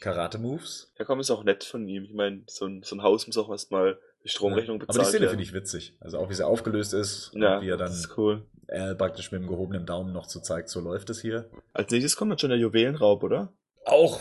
Karate-Moves. 0.00 0.92
Ja, 0.98 1.06
komm, 1.06 1.20
ist 1.20 1.30
auch 1.30 1.44
nett 1.44 1.64
von 1.64 1.88
ihm. 1.88 2.04
Ich 2.04 2.12
meine, 2.12 2.42
so 2.48 2.66
ein, 2.66 2.82
so 2.82 2.94
ein 2.94 3.02
Haus 3.02 3.26
muss 3.26 3.38
auch 3.38 3.48
erstmal 3.48 3.98
die 4.24 4.28
Stromrechnung 4.28 4.76
Aber 4.76 4.88
bezahlen. 4.88 5.06
die 5.06 5.08
Szene 5.10 5.28
finde 5.30 5.42
ich 5.44 5.54
witzig. 5.54 5.96
Also 6.00 6.18
auch 6.18 6.28
wie 6.28 6.34
sie 6.34 6.46
aufgelöst 6.46 6.92
ist 6.92 7.30
Ja, 7.32 7.56
und 7.56 7.64
wie 7.64 7.70
er 7.70 7.78
dann 7.78 7.96
cool. 8.18 8.44
Al 8.68 8.94
praktisch 8.94 9.32
mit 9.32 9.40
dem 9.40 9.48
gehobenen 9.48 9.86
Daumen 9.86 10.12
noch 10.12 10.28
so 10.28 10.40
zeigt, 10.40 10.68
so 10.68 10.80
läuft 10.80 11.08
es 11.08 11.22
hier. 11.22 11.48
Als 11.72 11.90
nächstes 11.90 12.14
kommt 12.14 12.30
dann 12.30 12.38
schon 12.38 12.50
der 12.50 12.58
Juwelenraub, 12.58 13.22
oder? 13.22 13.54
Auch 13.84 14.20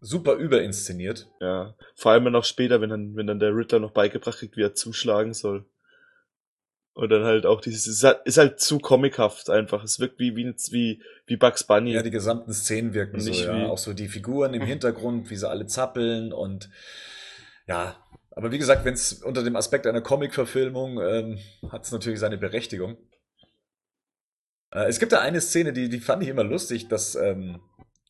super 0.00 0.34
überinszeniert. 0.34 1.28
Ja. 1.40 1.74
Vor 1.94 2.12
allem 2.12 2.24
dann 2.24 2.36
auch 2.36 2.44
später, 2.44 2.80
wenn 2.80 2.90
dann, 2.90 3.16
wenn 3.16 3.26
dann 3.26 3.40
der 3.40 3.54
Ritter 3.54 3.78
noch 3.80 3.92
beigebracht 3.92 4.38
kriegt, 4.38 4.56
wie 4.56 4.62
er 4.62 4.74
zuschlagen 4.74 5.34
soll. 5.34 5.64
Und 6.94 7.10
dann 7.10 7.24
halt 7.24 7.44
auch 7.44 7.60
dieses, 7.60 7.86
ist 7.86 8.04
halt, 8.04 8.20
ist 8.24 8.38
halt 8.38 8.58
zu 8.58 8.78
comichaft 8.78 9.50
einfach. 9.50 9.84
Es 9.84 10.00
wirkt 10.00 10.18
wie, 10.18 10.34
wie, 10.34 10.46
wie, 10.70 11.02
wie 11.26 11.36
Bugs 11.36 11.64
Bunny. 11.64 11.92
Ja, 11.92 12.02
die 12.02 12.10
gesamten 12.10 12.52
Szenen 12.54 12.94
wirken 12.94 13.20
so, 13.20 13.28
Nicht 13.30 13.44
ja. 13.44 13.54
wie- 13.54 13.64
Auch 13.66 13.76
so 13.78 13.92
die 13.92 14.08
Figuren 14.08 14.54
im 14.54 14.62
Hintergrund, 14.66 15.28
wie 15.28 15.36
sie 15.36 15.48
alle 15.48 15.66
zappeln 15.66 16.32
und 16.32 16.70
ja. 17.66 17.96
Aber 18.30 18.50
wie 18.52 18.58
gesagt, 18.58 18.84
wenn 18.84 18.94
es 18.94 19.14
unter 19.22 19.42
dem 19.42 19.56
Aspekt 19.56 19.86
einer 19.86 20.00
Comic-Verfilmung 20.02 21.00
ähm, 21.00 21.38
hat 21.70 21.84
es 21.84 21.92
natürlich 21.92 22.18
seine 22.20 22.38
Berechtigung. 22.38 22.96
Äh, 24.76 24.88
es 24.88 25.00
gibt 25.00 25.12
da 25.12 25.20
eine 25.20 25.40
Szene, 25.40 25.72
die, 25.72 25.88
die 25.88 26.00
fand 26.00 26.22
ich 26.22 26.28
immer 26.28 26.44
lustig, 26.44 26.88
dass 26.88 27.14
ähm, 27.14 27.60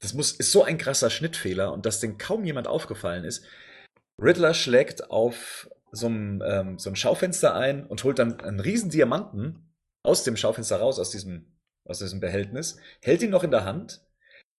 das 0.00 0.12
muss, 0.12 0.32
ist 0.32 0.52
so 0.52 0.64
ein 0.64 0.78
krasser 0.78 1.08
Schnittfehler 1.08 1.72
und 1.72 1.86
dass 1.86 2.00
den 2.00 2.18
kaum 2.18 2.44
jemand 2.44 2.66
aufgefallen 2.66 3.24
ist. 3.24 3.44
Riddler 4.20 4.52
schlägt 4.52 5.10
auf 5.10 5.70
so 5.92 6.08
ein, 6.08 6.42
ähm, 6.44 6.78
so 6.78 6.90
ein 6.90 6.96
Schaufenster 6.96 7.54
ein 7.54 7.86
und 7.86 8.04
holt 8.04 8.18
dann 8.18 8.40
einen 8.40 8.60
riesen 8.60 8.90
Diamanten 8.90 9.72
aus 10.02 10.24
dem 10.24 10.36
Schaufenster 10.36 10.76
raus, 10.76 10.98
aus 10.98 11.10
diesem, 11.10 11.46
aus 11.84 12.00
diesem 12.00 12.20
Behältnis, 12.20 12.78
hält 13.02 13.22
ihn 13.22 13.30
noch 13.30 13.44
in 13.44 13.50
der 13.50 13.64
Hand, 13.64 14.02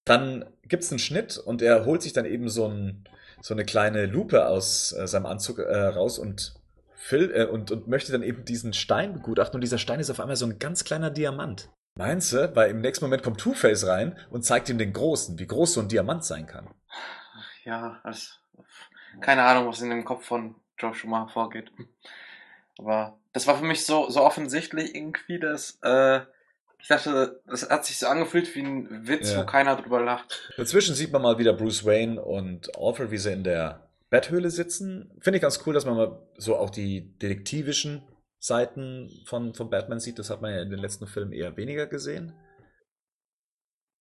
dann 0.05 0.45
gibt's 0.63 0.89
einen 0.91 0.99
Schnitt 0.99 1.37
und 1.37 1.61
er 1.61 1.85
holt 1.85 2.01
sich 2.01 2.13
dann 2.13 2.25
eben 2.25 2.49
so, 2.49 2.67
ein, 2.67 3.07
so 3.41 3.53
eine 3.53 3.65
kleine 3.65 4.05
Lupe 4.05 4.47
aus 4.47 4.93
äh, 4.93 5.07
seinem 5.07 5.25
Anzug 5.25 5.59
äh, 5.59 5.77
raus 5.77 6.17
und, 6.17 6.55
fil 6.95 7.31
äh, 7.33 7.45
und, 7.45 7.71
und 7.71 7.87
möchte 7.87 8.11
dann 8.11 8.23
eben 8.23 8.45
diesen 8.45 8.73
Stein 8.73 9.13
begutachten 9.13 9.55
und 9.55 9.61
dieser 9.61 9.77
Stein 9.77 9.99
ist 9.99 10.09
auf 10.09 10.19
einmal 10.19 10.37
so 10.37 10.45
ein 10.45 10.59
ganz 10.59 10.83
kleiner 10.83 11.11
Diamant. 11.11 11.69
Meinst 11.97 12.31
du? 12.33 12.55
Weil 12.55 12.71
im 12.71 12.81
nächsten 12.81 13.05
Moment 13.05 13.23
kommt 13.23 13.39
Two-Face 13.39 13.87
rein 13.87 14.17
und 14.29 14.43
zeigt 14.45 14.69
ihm 14.69 14.77
den 14.77 14.93
großen, 14.93 15.39
wie 15.39 15.47
groß 15.47 15.73
so 15.73 15.81
ein 15.81 15.87
Diamant 15.89 16.23
sein 16.23 16.45
kann. 16.45 16.67
Ja, 17.63 17.99
das, 18.03 18.39
keine 19.19 19.43
Ahnung, 19.43 19.67
was 19.67 19.81
in 19.81 19.89
dem 19.89 20.05
Kopf 20.05 20.25
von 20.25 20.55
Joe 20.77 20.93
Schumacher 20.93 21.29
vorgeht. 21.29 21.71
Aber 22.77 23.17
das 23.33 23.47
war 23.47 23.57
für 23.57 23.65
mich 23.65 23.85
so, 23.85 24.09
so 24.09 24.21
offensichtlich 24.21 24.95
irgendwie, 24.95 25.39
dass, 25.39 25.79
äh, 25.81 26.21
ich 26.79 26.87
dachte, 26.87 27.41
das 27.47 27.69
hat 27.69 27.85
sich 27.85 27.97
so 27.97 28.07
angefühlt 28.07 28.53
wie 28.55 28.61
ein 28.61 29.07
Witz, 29.07 29.31
Ja. 29.33 29.39
wo 29.41 29.45
keiner 29.45 29.75
drüber 29.75 29.99
lacht. 30.01 30.53
Dazwischen 30.57 30.93
sieht 30.95 31.11
man 31.11 31.23
mal 31.23 31.37
wieder 31.39 31.53
Bruce 31.53 31.83
Wayne 31.85 32.21
und 32.21 32.69
Alfred, 32.77 33.09
wie 33.11 33.17
sie 33.17 33.33
in 33.33 33.43
der 33.43 33.87
Betthöhle 34.09 34.51
sitzen. 34.51 35.11
Finde 35.19 35.37
ich 35.37 35.41
ganz 35.41 35.59
cool, 35.65 35.73
dass 35.73 35.85
man 35.85 35.97
mal 35.97 36.19
so 36.37 36.55
auch 36.55 36.69
die 36.69 37.01
detektivischen 37.17 38.03
Seiten 38.47 39.09
von, 39.25 39.53
von 39.53 39.69
Batman 39.69 39.99
sieht. 39.99 40.19
Das 40.19 40.29
hat 40.29 40.41
man 40.41 40.53
ja 40.53 40.61
in 40.61 40.69
den 40.69 40.79
letzten 40.79 41.07
Filmen 41.07 41.33
eher 41.33 41.57
weniger 41.57 41.85
gesehen. 41.85 42.33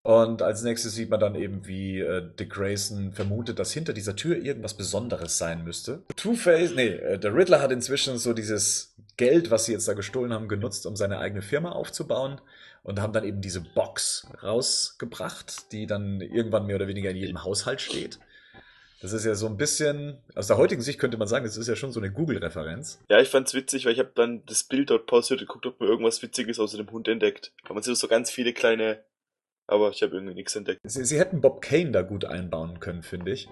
Und 0.07 0.41
als 0.41 0.63
nächstes 0.63 0.95
sieht 0.95 1.11
man 1.11 1.19
dann 1.19 1.35
eben, 1.35 1.67
wie 1.67 1.99
äh, 1.99 2.23
Dick 2.39 2.51
Grayson 2.51 3.13
vermutet, 3.13 3.59
dass 3.59 3.73
hinter 3.73 3.93
dieser 3.93 4.15
Tür 4.15 4.37
irgendwas 4.37 4.75
Besonderes 4.75 5.37
sein 5.37 5.65
müsste. 5.65 6.05
Two-Face, 6.15 6.77
nee, 6.77 6.91
äh, 6.91 7.19
der 7.19 7.35
Riddler 7.35 7.61
hat 7.61 7.73
inzwischen 7.73 8.17
so 8.17 8.33
dieses 8.33 8.95
Geld, 9.17 9.51
was 9.51 9.65
sie 9.65 9.73
jetzt 9.73 9.89
da 9.89 9.95
gestohlen 9.95 10.33
haben, 10.33 10.47
genutzt, 10.47 10.87
um 10.87 10.95
seine 10.95 11.19
eigene 11.19 11.43
Firma 11.43 11.73
aufzubauen 11.73 12.41
und 12.85 13.01
haben 13.01 13.13
dann 13.13 13.25
eben 13.25 13.41
diese 13.41 13.61
Box 13.61 14.29
rausgebracht, 14.45 15.73
die 15.73 15.89
dann 15.89 16.21
irgendwann 16.21 16.67
mehr 16.67 16.77
oder 16.77 16.87
weniger 16.87 17.11
in 17.11 17.17
jedem 17.17 17.43
Haushalt 17.43 17.81
steht. 17.81 18.21
Das 19.01 19.13
ist 19.13 19.27
ja 19.27 19.35
so 19.35 19.47
ein 19.47 19.59
bisschen, 19.59 20.23
aus 20.35 20.47
der 20.47 20.57
heutigen 20.57 20.81
Sicht 20.81 20.99
könnte 20.99 21.19
man 21.19 21.29
sagen, 21.29 21.45
das 21.45 21.57
ist 21.59 21.69
ja 21.69 21.77
schon 21.77 21.93
so 21.93 22.01
eine 22.01 22.11
Google-Referenz. 22.11 22.99
Ja, 23.11 23.21
ich 23.21 23.29
fand's 23.29 23.53
witzig, 23.53 23.85
weil 23.85 23.93
ich 23.93 23.99
habe 23.99 24.13
dann 24.15 24.45
das 24.47 24.65
Bild 24.65 24.89
dort 24.91 25.07
pausiert 25.07 25.41
und 25.41 25.47
geguckt, 25.49 25.67
ob 25.67 25.81
man 25.81 25.89
irgendwas 25.89 26.23
Witziges 26.23 26.59
außer 26.59 26.79
dem 26.79 26.91
Hund 26.91 27.07
entdeckt. 27.07 27.53
Aber 27.65 27.75
man 27.75 27.83
sieht 27.83 27.97
so 27.97 28.09
ganz 28.09 28.31
viele 28.31 28.55
kleine, 28.55 29.05
aber 29.67 29.91
ich 29.91 30.03
habe 30.03 30.15
irgendwie 30.15 30.35
nichts 30.35 30.57
entdeckt. 30.57 30.81
Sie, 30.83 31.05
sie 31.05 31.19
hätten 31.19 31.43
Bob 31.43 31.61
Kane 31.61 31.91
da 31.91 32.03
gut 32.03 32.25
einbauen 32.25 32.81
können, 32.81 33.03
finde 33.03 33.33
ich. 33.33 33.51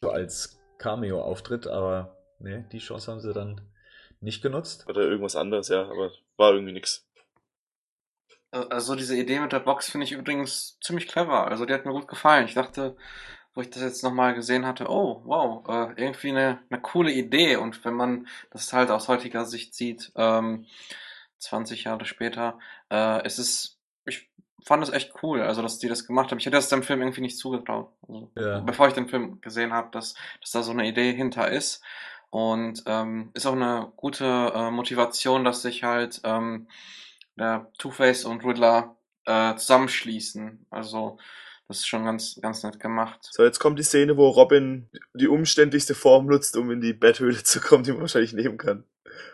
So 0.00 0.10
als 0.10 0.60
Cameo-Auftritt, 0.78 1.68
aber 1.68 2.16
nee, 2.40 2.64
die 2.72 2.78
Chance 2.78 3.12
haben 3.12 3.20
sie 3.20 3.32
dann 3.32 3.60
nicht 4.20 4.42
genutzt. 4.42 4.86
Oder 4.88 5.02
irgendwas 5.02 5.36
anderes, 5.36 5.68
ja, 5.68 5.82
aber 5.82 6.10
war 6.36 6.52
irgendwie 6.52 6.72
nix. 6.72 7.06
Äh, 8.50 8.64
Also 8.68 8.96
diese 8.96 9.16
Idee 9.16 9.38
mit 9.38 9.52
der 9.52 9.60
Box 9.60 9.90
finde 9.90 10.06
ich 10.06 10.12
übrigens 10.12 10.78
ziemlich 10.80 11.06
clever. 11.06 11.46
Also 11.46 11.66
die 11.66 11.72
hat 11.72 11.86
mir 11.86 11.92
gut 11.92 12.08
gefallen. 12.08 12.46
Ich 12.46 12.54
dachte, 12.54 12.96
wo 13.54 13.60
ich 13.60 13.70
das 13.70 13.82
jetzt 13.82 14.02
nochmal 14.02 14.34
gesehen 14.34 14.66
hatte, 14.66 14.88
oh, 14.88 15.22
wow, 15.24 15.68
äh, 15.68 16.00
irgendwie 16.02 16.30
eine, 16.30 16.60
eine 16.70 16.80
coole 16.80 17.12
Idee. 17.12 17.56
Und 17.56 17.84
wenn 17.84 17.94
man 17.94 18.26
das 18.50 18.72
halt 18.72 18.90
aus 18.90 19.08
heutiger 19.08 19.44
Sicht 19.44 19.74
sieht, 19.74 20.12
ähm, 20.16 20.66
20 21.38 21.84
Jahre 21.84 22.04
später, 22.04 22.58
äh, 22.90 23.26
ist 23.26 23.38
es, 23.38 23.78
ich 24.06 24.30
fand 24.64 24.82
es 24.82 24.90
echt 24.90 25.12
cool, 25.22 25.42
also 25.42 25.60
dass 25.60 25.78
die 25.78 25.88
das 25.88 26.06
gemacht 26.06 26.30
haben. 26.30 26.38
Ich 26.38 26.46
hätte 26.46 26.56
das 26.56 26.68
dem 26.68 26.82
Film 26.82 27.02
irgendwie 27.02 27.20
nicht 27.20 27.38
zugetraut. 27.38 27.92
Also, 28.08 28.30
Ja. 28.36 28.60
Bevor 28.60 28.88
ich 28.88 28.94
den 28.94 29.08
Film 29.08 29.40
gesehen 29.40 29.72
habe, 29.72 29.90
dass, 29.90 30.14
dass 30.40 30.52
da 30.52 30.62
so 30.62 30.72
eine 30.72 30.86
Idee 30.86 31.12
hinter 31.12 31.50
ist. 31.50 31.82
Und 32.30 32.84
ähm, 32.86 33.30
ist 33.34 33.44
auch 33.44 33.52
eine 33.52 33.92
gute 33.96 34.24
äh, 34.24 34.70
Motivation, 34.70 35.44
dass 35.44 35.60
sich 35.60 35.84
halt 35.84 36.22
ähm, 36.24 36.66
der 37.36 37.70
Two-Face 37.76 38.24
und 38.24 38.42
Riddler 38.42 38.96
äh, 39.26 39.54
zusammenschließen. 39.56 40.66
Also 40.70 41.18
das 41.72 41.80
ist 41.80 41.88
schon 41.88 42.04
ganz, 42.04 42.38
ganz 42.42 42.62
nett 42.62 42.78
gemacht. 42.78 43.18
So, 43.30 43.42
jetzt 43.44 43.58
kommt 43.58 43.78
die 43.78 43.82
Szene, 43.82 44.16
wo 44.18 44.28
Robin 44.28 44.90
die 45.14 45.28
umständlichste 45.28 45.94
Form 45.94 46.26
nutzt, 46.26 46.56
um 46.56 46.70
in 46.70 46.80
die 46.82 46.92
Betthöhle 46.92 47.42
zu 47.42 47.60
kommen, 47.60 47.82
die 47.82 47.92
man 47.92 48.02
wahrscheinlich 48.02 48.34
nehmen 48.34 48.58
kann. 48.58 48.84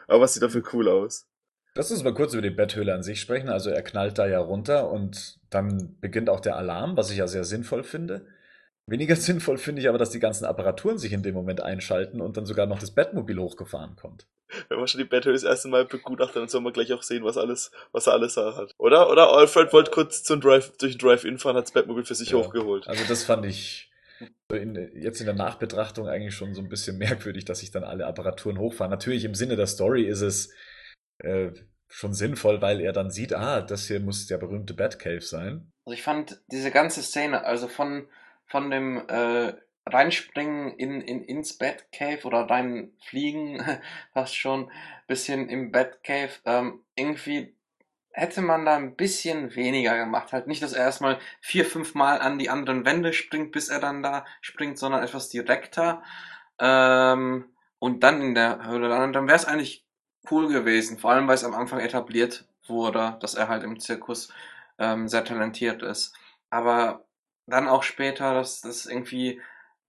Aber 0.06 0.20
was 0.20 0.34
sieht 0.34 0.42
dafür 0.42 0.62
cool 0.72 0.88
aus? 0.88 1.26
Lass 1.74 1.90
uns 1.90 2.02
mal 2.02 2.14
kurz 2.14 2.32
über 2.32 2.42
die 2.42 2.50
Betthöhle 2.50 2.94
an 2.94 3.02
sich 3.02 3.20
sprechen. 3.20 3.48
Also 3.48 3.70
er 3.70 3.82
knallt 3.82 4.18
da 4.18 4.26
ja 4.26 4.38
runter 4.38 4.90
und 4.90 5.38
dann 5.50 5.96
beginnt 6.00 6.30
auch 6.30 6.40
der 6.40 6.56
Alarm, 6.56 6.96
was 6.96 7.10
ich 7.10 7.18
ja 7.18 7.26
sehr 7.26 7.44
sinnvoll 7.44 7.82
finde. 7.82 8.26
Weniger 8.90 9.16
sinnvoll 9.16 9.58
finde 9.58 9.82
ich 9.82 9.88
aber, 9.88 9.98
dass 9.98 10.10
die 10.10 10.18
ganzen 10.18 10.44
Apparaturen 10.44 10.98
sich 10.98 11.12
in 11.12 11.22
dem 11.22 11.34
Moment 11.34 11.60
einschalten 11.60 12.20
und 12.20 12.36
dann 12.36 12.46
sogar 12.46 12.66
noch 12.66 12.78
das 12.78 12.90
Bettmobil 12.90 13.38
hochgefahren 13.38 13.96
kommt. 13.96 14.26
Wenn 14.68 14.78
man 14.78 14.88
schon 14.88 14.98
die 14.98 15.04
Betthöhle 15.04 15.34
das 15.34 15.42
erste 15.44 15.68
Mal 15.68 15.84
begutachtet, 15.84 16.36
dann 16.36 16.48
soll 16.48 16.62
man 16.62 16.72
gleich 16.72 16.92
auch 16.94 17.02
sehen, 17.02 17.22
was 17.22 17.36
alles, 17.36 17.70
was 17.92 18.06
er 18.06 18.14
alles 18.14 18.34
da 18.34 18.56
hat. 18.56 18.74
Oder? 18.78 19.10
Oder 19.10 19.30
Alfred 19.30 19.72
wollte 19.74 19.90
kurz 19.90 20.22
zum 20.22 20.40
Drive, 20.40 20.72
durch 20.78 20.96
den 20.96 21.06
Drive-In 21.06 21.38
fahren, 21.38 21.56
hat 21.56 21.64
das 21.64 21.72
Bettmobil 21.72 22.04
für 22.04 22.14
sich 22.14 22.30
Ja. 22.30 22.38
hochgeholt. 22.38 22.88
Also 22.88 23.04
das 23.06 23.24
fand 23.24 23.44
ich 23.44 23.90
in, 24.50 24.74
jetzt 24.94 25.20
in 25.20 25.26
der 25.26 25.34
Nachbetrachtung 25.34 26.08
eigentlich 26.08 26.34
schon 26.34 26.54
so 26.54 26.62
ein 26.62 26.70
bisschen 26.70 26.96
merkwürdig, 26.98 27.44
dass 27.44 27.58
sich 27.60 27.70
dann 27.70 27.84
alle 27.84 28.06
Apparaturen 28.06 28.58
hochfahren. 28.58 28.90
Natürlich 28.90 29.24
im 29.24 29.34
Sinne 29.34 29.56
der 29.56 29.66
Story 29.66 30.04
ist 30.04 30.22
es 30.22 30.50
äh, 31.18 31.50
schon 31.88 32.14
sinnvoll, 32.14 32.62
weil 32.62 32.80
er 32.80 32.92
dann 32.92 33.10
sieht, 33.10 33.34
ah, 33.34 33.60
das 33.60 33.86
hier 33.86 34.00
muss 34.00 34.26
der 34.26 34.38
berühmte 34.38 34.72
Batcave 34.72 35.20
sein. 35.20 35.70
Also 35.84 35.94
ich 35.94 36.02
fand 36.02 36.40
diese 36.50 36.70
ganze 36.70 37.02
Szene, 37.02 37.44
also 37.44 37.68
von, 37.68 38.08
von 38.48 38.70
dem 38.70 39.06
äh, 39.08 39.54
Reinspringen 39.86 40.76
in, 40.76 41.00
in, 41.00 41.24
ins 41.24 41.56
Batcave 41.56 42.24
oder 42.24 42.42
reinfliegen, 42.42 43.62
fast 44.12 44.36
schon, 44.36 44.70
bisschen 45.06 45.48
im 45.48 45.72
Batcave, 45.72 46.32
ähm, 46.44 46.80
irgendwie 46.94 47.54
hätte 48.12 48.42
man 48.42 48.64
da 48.64 48.76
ein 48.76 48.96
bisschen 48.96 49.54
weniger 49.54 49.96
gemacht. 49.96 50.32
Halt 50.32 50.48
nicht, 50.48 50.62
dass 50.62 50.72
er 50.72 50.84
erstmal 50.84 51.18
vier, 51.40 51.64
fünf 51.64 51.94
Mal 51.94 52.20
an 52.20 52.38
die 52.38 52.50
anderen 52.50 52.84
Wände 52.84 53.12
springt, 53.12 53.52
bis 53.52 53.68
er 53.68 53.78
dann 53.78 54.02
da 54.02 54.26
springt, 54.40 54.76
sondern 54.76 55.04
etwas 55.04 55.28
direkter. 55.28 56.02
Ähm, 56.58 57.44
und 57.78 58.02
dann 58.02 58.20
in 58.20 58.34
der 58.34 58.66
Höhle 58.66 58.88
landen. 58.88 59.12
Dann 59.12 59.28
wäre 59.28 59.36
es 59.36 59.44
eigentlich 59.44 59.86
cool 60.30 60.48
gewesen. 60.48 60.98
Vor 60.98 61.12
allem, 61.12 61.28
weil 61.28 61.36
es 61.36 61.44
am 61.44 61.54
Anfang 61.54 61.78
etabliert 61.78 62.48
wurde, 62.66 63.16
dass 63.20 63.34
er 63.34 63.48
halt 63.48 63.62
im 63.62 63.78
Zirkus 63.78 64.32
ähm, 64.78 65.06
sehr 65.08 65.24
talentiert 65.24 65.82
ist. 65.82 66.14
Aber 66.50 67.04
dann 67.48 67.68
auch 67.68 67.82
später, 67.82 68.34
dass 68.34 68.60
das 68.60 68.86
irgendwie 68.86 69.40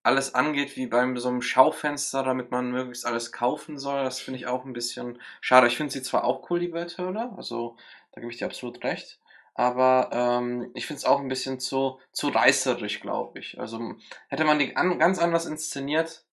alles 0.03 0.33
angeht 0.33 0.75
wie 0.77 0.87
beim 0.87 1.17
so 1.17 1.29
einem 1.29 1.41
Schaufenster, 1.41 2.23
damit 2.23 2.51
man 2.51 2.71
möglichst 2.71 3.05
alles 3.05 3.31
kaufen 3.31 3.77
soll, 3.77 4.03
das 4.03 4.19
finde 4.19 4.39
ich 4.39 4.47
auch 4.47 4.65
ein 4.65 4.73
bisschen 4.73 5.19
schade. 5.41 5.67
Ich 5.67 5.77
finde 5.77 5.91
sie 5.91 6.01
zwar 6.01 6.23
auch 6.23 6.49
cool, 6.49 6.59
die 6.59 6.69
Betthöhle, 6.69 7.31
also 7.35 7.75
da 8.13 8.21
gebe 8.21 8.31
ich 8.31 8.39
dir 8.39 8.45
absolut 8.45 8.83
recht, 8.83 9.19
aber 9.55 10.09
ähm, 10.13 10.71
ich 10.73 10.87
finde 10.87 10.99
es 10.99 11.05
auch 11.05 11.19
ein 11.19 11.27
bisschen 11.27 11.59
zu, 11.59 11.99
zu 12.11 12.29
reißerisch, 12.29 13.01
glaube 13.01 13.39
ich. 13.39 13.59
Also 13.59 13.95
hätte 14.29 14.45
man 14.45 14.57
die 14.59 14.75
an, 14.77 14.97
ganz 14.99 15.19
anders 15.19 15.45
inszeniert, 15.45 16.25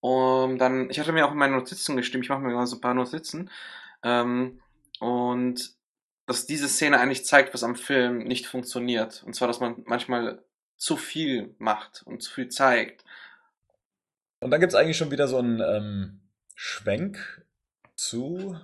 um 0.00 0.58
dann, 0.58 0.90
ich 0.90 1.00
hatte 1.00 1.12
mir 1.12 1.26
auch 1.26 1.32
in 1.32 1.38
meine 1.38 1.56
Notizen 1.56 1.96
gestimmt, 1.96 2.24
ich 2.24 2.30
mache 2.30 2.40
mir 2.40 2.52
immer 2.52 2.66
so 2.66 2.76
ein 2.76 2.80
paar 2.82 2.94
Notizen, 2.94 3.50
ähm, 4.02 4.60
und 5.00 5.76
dass 6.26 6.46
diese 6.46 6.68
Szene 6.68 7.00
eigentlich 7.00 7.24
zeigt, 7.24 7.54
was 7.54 7.64
am 7.64 7.74
Film 7.74 8.18
nicht 8.18 8.46
funktioniert. 8.46 9.22
Und 9.24 9.34
zwar, 9.34 9.48
dass 9.48 9.60
man 9.60 9.82
manchmal 9.86 10.44
zu 10.78 10.96
viel 10.96 11.54
macht 11.58 12.02
und 12.04 12.22
zu 12.22 12.32
viel 12.32 12.48
zeigt. 12.48 13.04
Und 14.40 14.50
dann 14.50 14.60
gibt 14.60 14.72
es 14.72 14.78
eigentlich 14.78 14.96
schon 14.96 15.10
wieder 15.10 15.28
so 15.28 15.38
einen 15.38 15.60
ähm, 15.60 16.20
Schwenk 16.54 17.44
zu 17.96 18.58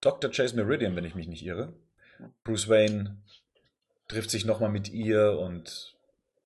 Dr. 0.00 0.30
Chase 0.30 0.56
Meridian, 0.56 0.96
wenn 0.96 1.04
ich 1.04 1.14
mich 1.14 1.28
nicht 1.28 1.44
irre. 1.44 1.72
Bruce 2.42 2.68
Wayne 2.68 3.16
trifft 4.08 4.30
sich 4.30 4.44
nochmal 4.44 4.70
mit 4.70 4.88
ihr 4.90 5.38
und 5.38 5.96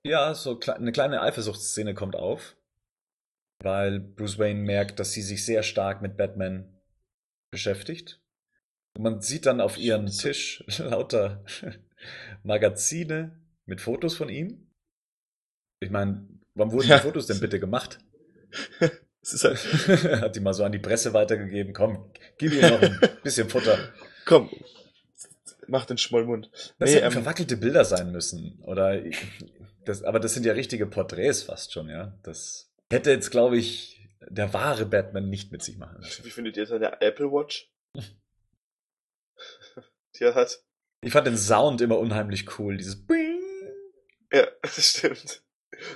ja, 0.04 0.34
so 0.34 0.60
eine 0.60 0.92
kleine 0.92 1.22
Eifersuchtsszene 1.22 1.94
kommt 1.94 2.14
auf, 2.14 2.56
weil 3.60 3.98
Bruce 3.98 4.38
Wayne 4.38 4.60
merkt, 4.60 5.00
dass 5.00 5.12
sie 5.12 5.22
sich 5.22 5.44
sehr 5.44 5.62
stark 5.62 6.02
mit 6.02 6.16
Batman 6.16 6.72
beschäftigt. 7.50 8.20
Und 8.96 9.02
man 9.02 9.20
sieht 9.20 9.46
dann 9.46 9.60
auf 9.60 9.76
ihrem 9.76 10.06
Tisch 10.06 10.64
lauter 10.78 11.44
Magazine 12.42 13.38
mit 13.66 13.80
Fotos 13.80 14.16
von 14.16 14.28
ihm. 14.28 14.67
Ich 15.80 15.90
meine, 15.90 16.26
wann 16.54 16.72
wurden 16.72 16.88
ja. 16.88 16.96
die 16.96 17.02
Fotos 17.02 17.26
denn 17.26 17.40
bitte 17.40 17.60
gemacht? 17.60 17.98
Halt 19.42 19.58
Hat 20.22 20.36
die 20.36 20.40
mal 20.40 20.54
so 20.54 20.64
an 20.64 20.72
die 20.72 20.78
Presse 20.78 21.12
weitergegeben. 21.12 21.72
Komm, 21.74 22.10
gib 22.38 22.52
ihr 22.52 22.70
noch 22.70 22.80
ein 22.80 22.98
bisschen 23.22 23.48
Futter. 23.48 23.78
Komm, 24.24 24.50
mach 25.66 25.84
den 25.84 25.98
Schmollmund. 25.98 26.50
Das 26.78 26.90
nee, 26.90 26.96
hätten 26.96 27.06
ähm, 27.06 27.12
verwackelte 27.12 27.56
Bilder 27.56 27.84
sein 27.84 28.10
müssen. 28.12 28.58
Oder 28.62 29.02
das, 29.84 30.02
aber 30.02 30.20
das 30.20 30.34
sind 30.34 30.46
ja 30.46 30.52
richtige 30.52 30.86
Porträts 30.86 31.42
fast 31.42 31.72
schon, 31.72 31.88
ja. 31.88 32.18
Das 32.22 32.70
hätte 32.90 33.10
jetzt, 33.10 33.30
glaube 33.30 33.58
ich, 33.58 34.08
der 34.28 34.52
wahre 34.54 34.86
Batman 34.86 35.28
nicht 35.28 35.52
mit 35.52 35.62
sich 35.62 35.78
machen 35.78 36.00
lassen. 36.00 36.24
Wie 36.24 36.30
findet 36.30 36.56
ihr 36.56 36.66
seine 36.66 37.00
Apple 37.00 37.30
Watch? 37.30 37.70
die 40.18 40.24
er 40.24 40.34
hat. 40.34 40.62
Ich 41.02 41.12
fand 41.12 41.26
den 41.26 41.36
Sound 41.36 41.80
immer 41.80 41.98
unheimlich 41.98 42.58
cool, 42.58 42.76
dieses 42.76 43.06
Bing. 43.06 43.40
Ja, 44.32 44.46
das 44.62 44.90
stimmt. 44.90 45.42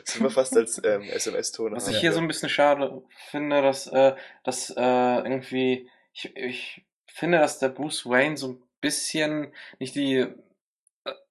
Das 0.04 0.14
sind 0.14 0.22
wir 0.22 0.30
fast 0.30 0.56
als 0.56 0.80
ähm, 0.84 1.02
SMS-Ton. 1.02 1.74
Was 1.74 1.88
ich 1.88 1.98
hier 1.98 2.12
so 2.12 2.20
ein 2.20 2.28
bisschen 2.28 2.48
schade 2.48 3.02
finde, 3.30 3.62
dass, 3.62 3.86
äh, 3.88 4.14
dass 4.44 4.70
äh, 4.70 4.80
irgendwie, 4.80 5.88
ich, 6.12 6.36
ich 6.36 6.84
finde, 7.06 7.38
dass 7.38 7.58
der 7.58 7.68
Bruce 7.68 8.06
Wayne 8.06 8.36
so 8.36 8.48
ein 8.48 8.62
bisschen 8.80 9.52
nicht 9.78 9.94
die 9.94 10.16
äh, 10.16 10.34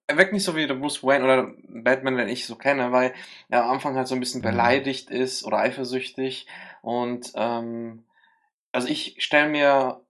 er 0.06 0.16
wirkt 0.16 0.32
nicht 0.32 0.44
so 0.44 0.56
wie 0.56 0.66
der 0.66 0.74
Bruce 0.74 1.02
Wayne 1.02 1.24
oder 1.24 1.54
Batman, 1.64 2.16
den 2.16 2.28
ich 2.28 2.46
so 2.46 2.56
kenne, 2.56 2.92
weil 2.92 3.14
er 3.48 3.64
am 3.64 3.70
Anfang 3.70 3.96
halt 3.96 4.08
so 4.08 4.14
ein 4.14 4.20
bisschen 4.20 4.40
mhm. 4.40 4.46
beleidigt 4.46 5.10
ist 5.10 5.44
oder 5.44 5.58
eifersüchtig. 5.58 6.46
Und 6.82 7.32
ähm, 7.34 8.04
also 8.72 8.88
ich 8.88 9.16
stelle 9.18 9.48
mir 9.48 10.00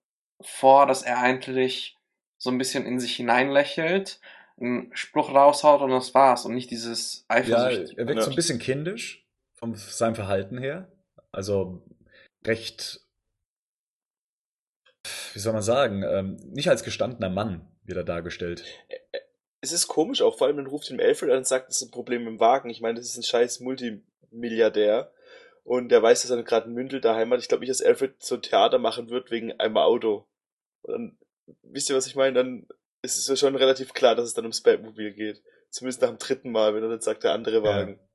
vor, 0.41 0.87
dass 0.87 1.03
er 1.03 1.19
eigentlich 1.19 1.99
so 2.39 2.51
ein 2.51 2.59
bisschen 2.59 2.87
in 2.87 2.99
sich 2.99 3.15
hineinlächelt 3.15 4.21
einen 4.63 4.95
Spruch 4.95 5.35
raushaut 5.35 5.83
und 5.83 5.91
das 5.91 6.15
war's 6.15 6.47
und 6.47 6.55
nicht 6.55 6.71
dieses 6.71 7.25
Eifersucht. 7.29 7.91
Ja, 7.91 7.97
er 7.97 8.07
wirkt 8.07 8.21
ja. 8.21 8.23
so 8.23 8.31
ein 8.31 8.37
bisschen 8.37 8.59
kindisch 8.59 9.27
von 9.55 9.75
seinem 9.75 10.15
Verhalten 10.15 10.59
her. 10.59 10.91
Also 11.31 11.83
recht, 12.47 13.01
wie 15.33 15.39
soll 15.39 15.53
man 15.53 15.63
sagen, 15.63 16.03
ähm, 16.03 16.37
nicht 16.51 16.69
als 16.69 16.85
gestandener 16.85 17.31
Mann 17.31 17.67
wieder 17.85 18.05
dargestellt. 18.05 18.65
Es 19.61 19.73
ist 19.73 19.89
komisch 19.89 20.23
auch, 20.23 20.39
vor 20.39 20.47
allem, 20.47 20.57
wenn 20.57 20.67
ruft 20.67 20.91
ihm 20.91 21.01
Alfred 21.01 21.31
an 21.31 21.39
und 21.39 21.47
sagt, 21.47 21.69
das 21.69 21.77
ist 21.77 21.89
ein 21.89 21.91
Problem 21.91 22.27
im 22.27 22.41
Wagen. 22.41 22.71
Ich 22.71 22.81
meine, 22.81 22.99
das 22.99 23.09
ist 23.09 23.17
ein 23.17 23.23
scheiß 23.23 23.61
Multimilliardär 23.61 25.13
und 25.65 25.91
der 25.91 26.03
weiß, 26.03 26.23
dass 26.23 26.31
er 26.31 26.43
gerade 26.43 26.69
ein 26.69 26.75
Mündel 26.75 27.01
daheim 27.01 27.33
hat. 27.33 27.41
Ich 27.41 27.49
glaube 27.49 27.61
nicht, 27.61 27.71
dass 27.71 27.83
Alfred 27.83 28.23
so 28.23 28.37
ein 28.37 28.43
Theater 28.43 28.79
machen 28.79 29.11
wird 29.11 29.31
wegen 29.31 29.53
einem 29.53 29.77
Auto. 29.77 30.27
Und 30.83 30.93
dann, 30.93 31.19
wisst 31.63 31.89
ihr, 31.91 31.97
was 31.97 32.07
ich 32.07 32.17
meine? 32.17 32.35
Dann 32.35 32.67
ist 33.03 33.19
es 33.19 33.27
ja 33.27 33.37
schon 33.37 33.57
relativ 33.57 33.93
klar, 33.93 34.15
dass 34.15 34.27
es 34.27 34.35
dann 34.35 34.45
ums 34.45 34.63
Batmobil 34.63 35.13
geht. 35.13 35.43
Zumindest 35.71 36.03
nach 36.03 36.09
dem 36.09 36.19
dritten 36.19 36.51
Mal, 36.51 36.75
wenn 36.75 36.83
er 36.83 36.89
dann 36.89 37.01
sagt, 37.01 37.25
der 37.25 37.33
andere 37.33 37.63
Wagen. 37.63 37.99
Ja. 37.99 38.09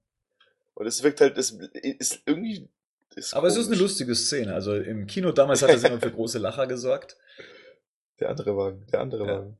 Und 0.75 0.85
es 0.88 1.03
wirkt 1.03 1.22
halt, 1.22 1.38
es 1.38 1.51
ist 1.51 2.22
irgendwie. 2.25 2.69
Ist 3.16 3.33
Aber 3.33 3.48
komisch. 3.48 3.59
es 3.59 3.66
ist 3.66 3.72
eine 3.72 3.82
lustige 3.82 4.16
Szene. 4.16 4.53
Also 4.53 4.75
im 4.75 5.07
Kino 5.07 5.32
damals 5.32 5.64
hat 5.64 5.72
es 5.72 5.83
immer 5.83 5.99
für 5.99 6.11
große 6.11 6.38
Lacher 6.38 6.67
gesorgt. 6.67 7.17
Der 8.19 8.30
andere 8.30 8.57
Wagen, 8.57 8.88
der 8.88 9.01
andere 9.01 9.27
ja. 9.27 9.32
Wagen. 9.32 9.59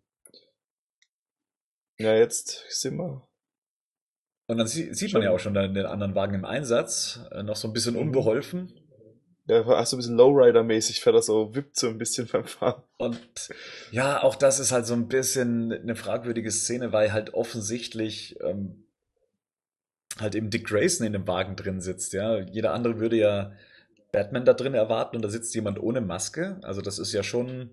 Ja, 2.00 2.16
jetzt 2.16 2.66
sind 2.70 2.98
wir. 2.98 3.28
Und 4.48 4.58
dann 4.58 4.66
sieht 4.66 5.14
man 5.14 5.22
ja 5.22 5.30
auch 5.30 5.40
schon 5.40 5.54
den 5.54 5.86
anderen 5.86 6.16
Wagen 6.16 6.34
im 6.34 6.46
Einsatz, 6.46 7.20
äh, 7.32 7.44
noch 7.44 7.56
so 7.56 7.68
ein 7.68 7.74
bisschen 7.74 7.96
unbeholfen. 7.96 8.87
Ja, 9.48 9.66
hast 9.66 9.94
du 9.94 9.96
ein 9.96 10.00
bisschen 10.00 10.18
Lowrider-mäßig, 10.18 11.00
fährt 11.00 11.16
das 11.16 11.28
so, 11.28 11.56
wippt 11.56 11.78
so 11.78 11.88
ein 11.88 11.98
bisschen 11.98 12.28
beim 12.32 12.46
Fahren. 12.46 12.84
Und 12.98 13.50
ja, 13.92 14.22
auch 14.22 14.36
das 14.36 14.60
ist 14.60 14.72
halt 14.72 14.86
so 14.86 14.94
ein 14.94 15.08
bisschen 15.08 15.72
eine 15.72 15.96
fragwürdige 15.96 16.52
Szene, 16.52 16.92
weil 16.92 17.14
halt 17.14 17.34
offensichtlich 17.34 18.38
ähm, 18.42 18.84
halt 20.20 20.36
eben 20.36 20.50
Dick 20.50 20.68
Grayson 20.68 21.08
in 21.08 21.14
dem 21.14 21.28
Wagen 21.28 21.56
drin 21.56 21.80
sitzt, 21.80 22.14
ja. 22.14 22.40
Jeder 22.40 22.74
andere 22.74 23.00
würde 23.00 23.16
ja 23.16 23.54
Batman 24.12 24.46
da 24.46 24.54
drin 24.54 24.74
erwarten 24.74 25.16
und 25.16 25.22
da 25.22 25.30
sitzt 25.30 25.56
jemand 25.56 25.80
ohne 25.80 26.02
Maske. 26.02 26.60
Also 26.64 26.82
das 26.82 27.00
ist 27.00 27.14
ja 27.14 27.24
schon, 27.24 27.72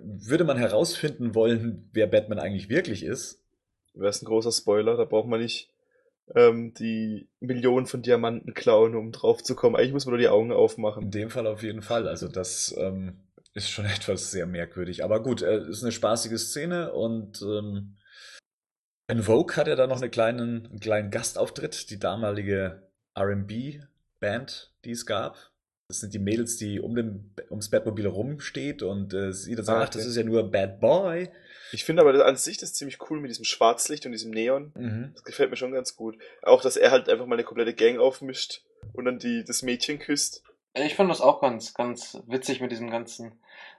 würde 0.00 0.44
man 0.44 0.58
herausfinden 0.58 1.34
wollen, 1.36 1.88
wer 1.92 2.08
Batman 2.08 2.40
eigentlich 2.40 2.68
wirklich 2.68 3.04
ist. 3.04 3.42
Wäre 3.94 4.12
ein 4.12 4.24
großer 4.24 4.52
Spoiler, 4.52 4.96
da 4.96 5.04
braucht 5.04 5.28
man 5.28 5.40
nicht 5.40 5.70
ähm, 6.34 6.74
die 6.74 7.28
Millionen 7.40 7.86
von 7.86 8.02
Diamanten 8.02 8.54
klauen, 8.54 8.94
um 8.94 9.12
drauf 9.12 9.42
zu 9.42 9.54
kommen. 9.54 9.76
Eigentlich 9.76 9.92
muss 9.92 10.06
man 10.06 10.12
nur 10.12 10.18
die 10.18 10.28
Augen 10.28 10.52
aufmachen. 10.52 11.04
In 11.04 11.10
dem 11.10 11.30
Fall 11.30 11.46
auf 11.46 11.62
jeden 11.62 11.82
Fall. 11.82 12.08
Also 12.08 12.28
das 12.28 12.74
ähm, 12.78 13.20
ist 13.54 13.70
schon 13.70 13.84
etwas 13.86 14.30
sehr 14.30 14.46
merkwürdig. 14.46 15.04
Aber 15.04 15.22
gut, 15.22 15.42
äh, 15.42 15.68
ist 15.68 15.82
eine 15.82 15.92
spaßige 15.92 16.38
Szene 16.38 16.92
und 16.92 17.42
ähm, 17.42 17.96
in 19.08 19.22
Vogue 19.22 19.56
hat 19.56 19.68
er 19.68 19.76
da 19.76 19.86
noch 19.86 19.98
eine 19.98 20.10
kleinen, 20.10 20.66
einen 20.66 20.80
kleinen 20.80 21.10
Gastauftritt, 21.10 21.90
die 21.90 21.98
damalige 21.98 22.88
RB-Band, 23.16 24.74
die 24.84 24.90
es 24.90 25.06
gab. 25.06 25.52
Das 25.88 26.00
sind 26.00 26.14
die 26.14 26.18
Mädels, 26.18 26.56
die 26.56 26.80
um 26.80 26.94
dem, 26.96 27.30
ums 27.50 27.70
Batmobil 27.70 28.06
rumsteht 28.06 28.82
und 28.82 29.14
äh, 29.14 29.32
sie 29.32 29.54
dann 29.54 29.64
sagt, 29.64 29.82
ach, 29.82 29.88
das 29.90 30.06
ist 30.06 30.16
ja 30.16 30.24
nur 30.24 30.50
Bad 30.50 30.80
Boy. 30.80 31.28
Ich 31.72 31.84
finde 31.84 32.02
aber 32.02 32.24
an 32.24 32.36
sich 32.36 32.58
das 32.58 32.74
ziemlich 32.74 32.98
cool 33.10 33.20
mit 33.20 33.30
diesem 33.30 33.44
Schwarzlicht 33.44 34.06
und 34.06 34.12
diesem 34.12 34.30
Neon. 34.30 34.72
Mhm. 34.74 35.10
Das 35.14 35.24
gefällt 35.24 35.50
mir 35.50 35.56
schon 35.56 35.72
ganz 35.72 35.96
gut. 35.96 36.18
Auch, 36.42 36.62
dass 36.62 36.76
er 36.76 36.90
halt 36.90 37.08
einfach 37.08 37.26
mal 37.26 37.36
eine 37.36 37.44
komplette 37.44 37.74
Gang 37.74 37.98
aufmischt 37.98 38.62
und 38.92 39.04
dann 39.04 39.18
die, 39.18 39.44
das 39.44 39.62
Mädchen 39.62 39.98
küsst. 39.98 40.42
Ich 40.74 40.94
fand 40.94 41.10
das 41.10 41.20
auch 41.20 41.40
ganz, 41.40 41.74
ganz 41.74 42.20
witzig 42.26 42.60
mit 42.60 42.70
diesem 42.70 42.90
ganzen 42.90 43.32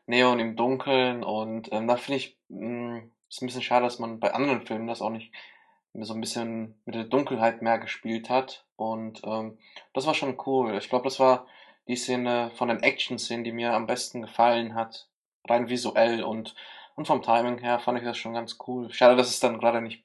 Neon 0.06 0.40
im 0.40 0.56
Dunkeln 0.56 1.24
und 1.24 1.72
ähm, 1.72 1.88
da 1.88 1.98
finde 1.98 2.18
ich, 2.18 2.38
mh, 2.50 2.68
mm, 2.68 3.12
ist 3.30 3.42
ein 3.42 3.48
bisschen 3.48 3.62
schade, 3.62 3.86
dass 3.86 4.00
man 4.00 4.20
bei 4.20 4.34
anderen 4.34 4.66
Filmen 4.66 4.88
das 4.88 5.02
auch 5.02 5.10
nicht 5.10 5.32
so 5.94 6.14
ein 6.14 6.22
bisschen 6.22 6.76
mit 6.86 6.96
der 6.96 7.04
Dunkelheit 7.04 7.62
mehr 7.62 7.78
gespielt 7.78 8.30
hat 8.30 8.66
und 8.78 9.22
ähm, 9.26 9.58
das 9.94 10.06
war 10.06 10.14
schon 10.14 10.38
cool. 10.46 10.76
Ich 10.78 10.90
glaube, 10.90 11.04
das 11.04 11.20
war 11.20 11.48
die 11.88 11.96
Szene 11.96 12.52
von 12.56 12.68
den 12.68 12.84
Action-Szenen, 12.84 13.44
die 13.44 13.52
mir 13.52 13.74
am 13.74 13.88
besten 13.88 14.22
gefallen 14.22 14.76
hat, 14.76 15.08
rein 15.48 15.70
visuell 15.70 16.24
und 16.24 16.56
und 16.98 17.06
vom 17.06 17.22
Timing 17.22 17.60
her 17.60 17.80
fand 17.80 18.00
ich 18.00 18.04
das 18.04 18.18
schon 18.18 18.34
ganz 18.34 18.58
cool. 18.68 18.92
Schade, 18.92 19.16
dass 19.16 19.30
es 19.30 19.40
dann 19.40 19.60
gerade 19.60 19.82
nicht 19.82 20.04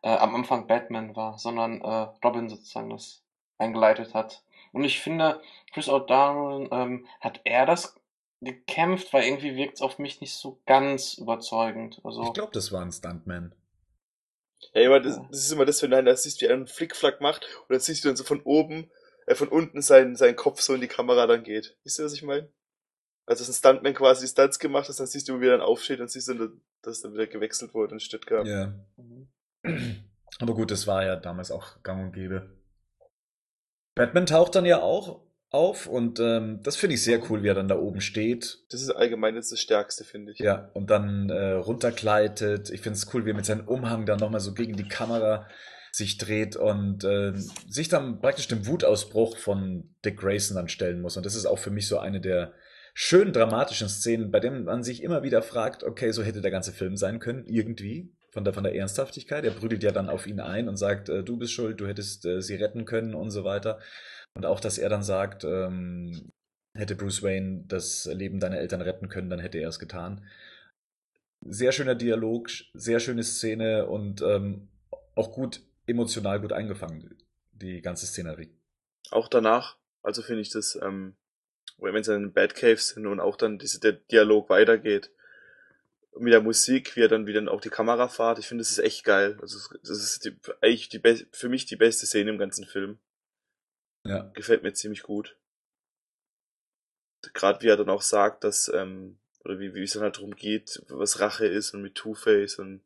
äh, 0.00 0.08
am 0.08 0.34
Anfang 0.34 0.66
Batman 0.66 1.14
war, 1.14 1.38
sondern 1.38 1.82
äh, 1.82 2.08
Robin 2.24 2.48
sozusagen 2.48 2.88
das 2.88 3.22
eingeleitet 3.58 4.14
hat. 4.14 4.42
Und 4.72 4.82
ich 4.84 5.00
finde, 5.00 5.42
Chris 5.72 5.90
O'Donnell, 5.90 6.72
ähm, 6.72 7.06
hat 7.20 7.42
er 7.44 7.66
das 7.66 7.96
gekämpft, 8.40 9.12
weil 9.12 9.24
irgendwie 9.24 9.56
wirkt 9.56 9.74
es 9.74 9.82
auf 9.82 9.98
mich 9.98 10.22
nicht 10.22 10.34
so 10.34 10.58
ganz 10.64 11.14
überzeugend. 11.14 12.00
Also, 12.02 12.22
ich 12.22 12.32
glaube, 12.32 12.52
das 12.52 12.72
war 12.72 12.80
ein 12.80 12.92
Stuntman. 12.92 13.54
Ja, 14.72 14.82
immer, 14.82 15.00
das, 15.00 15.20
das, 15.30 15.40
ist 15.40 15.52
immer 15.52 15.66
das, 15.66 15.82
wenn 15.82 15.90
du 15.90 15.98
einen 15.98 16.16
siehst, 16.16 16.40
wie 16.40 16.46
er 16.46 16.54
einen 16.54 16.66
Flickflack 16.66 17.20
macht 17.20 17.44
und 17.44 17.70
dann 17.70 17.80
siehst 17.80 18.04
du 18.04 18.08
dann 18.08 18.16
so 18.16 18.24
von 18.24 18.40
oben, 18.42 18.90
von 19.34 19.48
unten 19.48 19.82
sein, 19.82 20.16
sein 20.16 20.36
Kopf 20.36 20.60
so 20.60 20.74
in 20.74 20.80
die 20.80 20.88
Kamera 20.88 21.26
dann 21.26 21.42
geht. 21.42 21.76
Wisst 21.84 21.98
ihr, 21.98 22.04
was 22.04 22.14
ich 22.14 22.22
meine? 22.22 22.48
also 23.26 23.50
ein 23.50 23.54
Stuntman 23.54 23.94
quasi 23.94 24.26
Stunts 24.26 24.58
gemacht 24.58 24.88
hast, 24.88 25.00
dann 25.00 25.06
siehst 25.06 25.28
du, 25.28 25.40
wie 25.40 25.46
er 25.46 25.58
dann 25.58 25.60
aufsteht 25.60 26.00
und 26.00 26.10
siehst 26.10 26.28
du, 26.28 26.60
dass 26.82 27.00
dann 27.00 27.14
wieder 27.14 27.26
gewechselt 27.26 27.74
wurde 27.74 27.94
in 27.94 28.00
Stuttgart. 28.00 28.46
Ja. 28.46 28.74
Aber 30.40 30.54
gut, 30.54 30.70
das 30.70 30.86
war 30.86 31.04
ja 31.04 31.16
damals 31.16 31.50
auch 31.50 31.82
gang 31.82 32.06
und 32.06 32.12
gäbe. 32.12 32.50
Batman 33.94 34.26
taucht 34.26 34.54
dann 34.54 34.64
ja 34.64 34.80
auch 34.80 35.20
auf 35.50 35.86
und 35.86 36.18
ähm, 36.18 36.60
das 36.62 36.76
finde 36.76 36.94
ich 36.94 37.04
sehr 37.04 37.30
cool, 37.30 37.42
wie 37.42 37.48
er 37.48 37.54
dann 37.54 37.68
da 37.68 37.76
oben 37.76 38.00
steht. 38.00 38.64
Das 38.70 38.80
ist 38.80 38.90
allgemein 38.90 39.34
jetzt 39.34 39.52
das 39.52 39.60
Stärkste, 39.60 40.02
finde 40.02 40.32
ich. 40.32 40.38
Ja, 40.38 40.70
und 40.72 40.88
dann 40.88 41.28
äh, 41.28 41.52
runtergleitet. 41.52 42.70
Ich 42.70 42.80
finde 42.80 42.96
es 42.96 43.12
cool, 43.12 43.26
wie 43.26 43.30
er 43.30 43.36
mit 43.36 43.44
seinem 43.44 43.68
Umhang 43.68 44.06
dann 44.06 44.18
nochmal 44.18 44.40
so 44.40 44.54
gegen 44.54 44.76
die 44.76 44.88
Kamera 44.88 45.46
sich 45.94 46.16
dreht 46.16 46.56
und 46.56 47.04
äh, 47.04 47.32
sich 47.68 47.88
dann 47.88 48.20
praktisch 48.20 48.48
dem 48.48 48.66
Wutausbruch 48.66 49.36
von 49.36 49.94
Dick 50.04 50.16
Grayson 50.16 50.56
dann 50.56 50.68
stellen 50.68 51.02
muss. 51.02 51.16
Und 51.18 51.26
das 51.26 51.34
ist 51.34 51.44
auch 51.44 51.58
für 51.58 51.70
mich 51.70 51.86
so 51.86 51.98
eine 51.98 52.20
der 52.20 52.54
schön 52.94 53.32
dramatischen 53.32 53.88
Szenen, 53.88 54.30
bei 54.30 54.40
denen 54.40 54.64
man 54.64 54.82
sich 54.82 55.02
immer 55.02 55.22
wieder 55.22 55.42
fragt, 55.42 55.84
okay, 55.84 56.10
so 56.10 56.22
hätte 56.22 56.40
der 56.40 56.50
ganze 56.50 56.72
Film 56.72 56.96
sein 56.96 57.18
können, 57.20 57.44
irgendwie, 57.46 58.10
von 58.30 58.44
der, 58.44 58.54
von 58.54 58.64
der 58.64 58.74
Ernsthaftigkeit. 58.74 59.44
Er 59.44 59.50
prügelt 59.50 59.82
ja 59.82 59.92
dann 59.92 60.08
auf 60.08 60.26
ihn 60.26 60.40
ein 60.40 60.68
und 60.68 60.76
sagt, 60.78 61.10
äh, 61.10 61.22
du 61.22 61.36
bist 61.36 61.52
schuld, 61.52 61.78
du 61.80 61.86
hättest 61.86 62.24
äh, 62.24 62.40
sie 62.40 62.56
retten 62.56 62.86
können 62.86 63.14
und 63.14 63.30
so 63.30 63.44
weiter. 63.44 63.78
Und 64.34 64.46
auch, 64.46 64.60
dass 64.60 64.78
er 64.78 64.88
dann 64.88 65.02
sagt, 65.02 65.44
ähm, 65.44 66.32
hätte 66.74 66.96
Bruce 66.96 67.22
Wayne 67.22 67.64
das 67.68 68.06
Leben 68.06 68.40
deiner 68.40 68.56
Eltern 68.58 68.80
retten 68.80 69.10
können, 69.10 69.28
dann 69.28 69.40
hätte 69.40 69.58
er 69.58 69.68
es 69.68 69.78
getan. 69.78 70.24
sehr 71.44 71.72
schöner 71.72 71.94
Dialog, 71.94 72.48
sehr 72.72 73.00
schöne 73.00 73.24
Szene 73.24 73.86
und 73.86 74.22
ähm, 74.22 74.68
auch 75.14 75.32
gut 75.32 75.60
emotional 75.86 76.40
gut 76.40 76.52
eingefangen, 76.52 77.16
die 77.52 77.80
ganze 77.80 78.06
Szenerie. 78.06 78.54
Auch 79.10 79.28
danach, 79.28 79.76
also 80.02 80.22
finde 80.22 80.42
ich 80.42 80.50
das, 80.50 80.78
ähm, 80.80 81.16
wenn 81.78 82.04
sie 82.04 82.14
in 82.14 82.22
den 82.22 82.32
Batcave 82.32 82.78
sind 82.78 83.06
und 83.06 83.20
auch 83.20 83.36
dann 83.36 83.58
diese, 83.58 83.80
der 83.80 83.92
Dialog 83.92 84.48
weitergeht, 84.48 85.10
mit 86.18 86.32
der 86.32 86.42
Musik, 86.42 86.94
wie 86.96 87.02
er 87.02 87.08
dann 87.08 87.26
wieder 87.26 87.50
auch 87.50 87.60
die 87.60 87.70
Kamera 87.70 88.08
fahrt, 88.08 88.38
ich 88.38 88.46
finde, 88.46 88.62
das 88.62 88.70
ist 88.70 88.78
echt 88.78 89.04
geil. 89.04 89.38
Also 89.40 89.58
das 89.82 90.02
ist 90.02 90.24
die, 90.24 90.36
eigentlich 90.60 90.88
die 90.88 91.00
für 91.32 91.48
mich 91.48 91.66
die 91.66 91.76
beste 91.76 92.06
Szene 92.06 92.30
im 92.30 92.38
ganzen 92.38 92.66
Film. 92.66 92.98
Ja. 94.04 94.30
Gefällt 94.34 94.62
mir 94.62 94.74
ziemlich 94.74 95.02
gut. 95.02 95.36
Gerade 97.32 97.62
wie 97.62 97.68
er 97.68 97.76
dann 97.76 97.88
auch 97.88 98.02
sagt, 98.02 98.44
dass, 98.44 98.68
ähm, 98.68 99.18
oder 99.44 99.58
wie, 99.58 99.74
wie 99.74 99.82
es 99.82 99.92
dann 99.92 100.02
halt 100.02 100.16
darum 100.16 100.34
geht, 100.34 100.82
was 100.88 101.20
Rache 101.20 101.46
ist 101.46 101.72
und 101.72 101.82
mit 101.82 101.94
Two-Face 101.94 102.58
und 102.58 102.82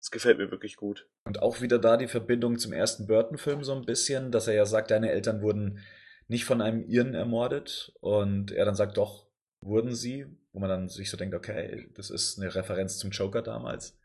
das 0.00 0.10
gefällt 0.10 0.38
mir 0.38 0.50
wirklich 0.50 0.76
gut. 0.76 1.08
Und 1.28 1.42
auch 1.42 1.60
wieder 1.60 1.78
da 1.78 1.98
die 1.98 2.08
Verbindung 2.08 2.58
zum 2.58 2.72
ersten 2.72 3.06
Burton-Film 3.06 3.62
so 3.62 3.74
ein 3.74 3.84
bisschen, 3.84 4.32
dass 4.32 4.48
er 4.48 4.54
ja 4.54 4.64
sagt, 4.64 4.90
deine 4.90 5.10
Eltern 5.10 5.42
wurden 5.42 5.80
nicht 6.26 6.46
von 6.46 6.62
einem 6.62 6.88
Iren 6.88 7.12
ermordet 7.12 7.92
und 8.00 8.50
er 8.50 8.64
dann 8.64 8.74
sagt, 8.74 8.96
doch, 8.96 9.26
wurden 9.60 9.94
sie, 9.94 10.24
wo 10.54 10.58
man 10.58 10.70
dann 10.70 10.88
sich 10.88 11.10
so 11.10 11.18
denkt, 11.18 11.34
okay, 11.34 11.90
das 11.94 12.08
ist 12.08 12.38
eine 12.38 12.54
Referenz 12.54 12.96
zum 12.96 13.10
Joker 13.10 13.42
damals. 13.42 13.98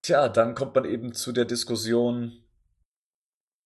Tja, 0.00 0.30
dann 0.30 0.54
kommt 0.54 0.74
man 0.74 0.86
eben 0.86 1.12
zu 1.12 1.32
der 1.32 1.44
Diskussion, 1.44 2.42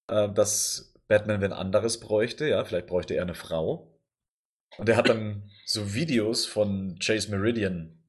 äh, 0.08 0.28
dass 0.30 0.94
Batman 1.06 1.40
wenn 1.40 1.52
anderes 1.52 2.00
bräuchte, 2.00 2.48
ja, 2.48 2.64
vielleicht 2.64 2.88
bräuchte 2.88 3.14
er 3.14 3.22
eine 3.22 3.36
Frau. 3.36 4.00
Und 4.78 4.88
er 4.88 4.96
hat 4.96 5.08
dann 5.08 5.48
so 5.64 5.94
Videos 5.94 6.44
von 6.44 6.98
Chase 6.98 7.30
Meridian 7.30 8.02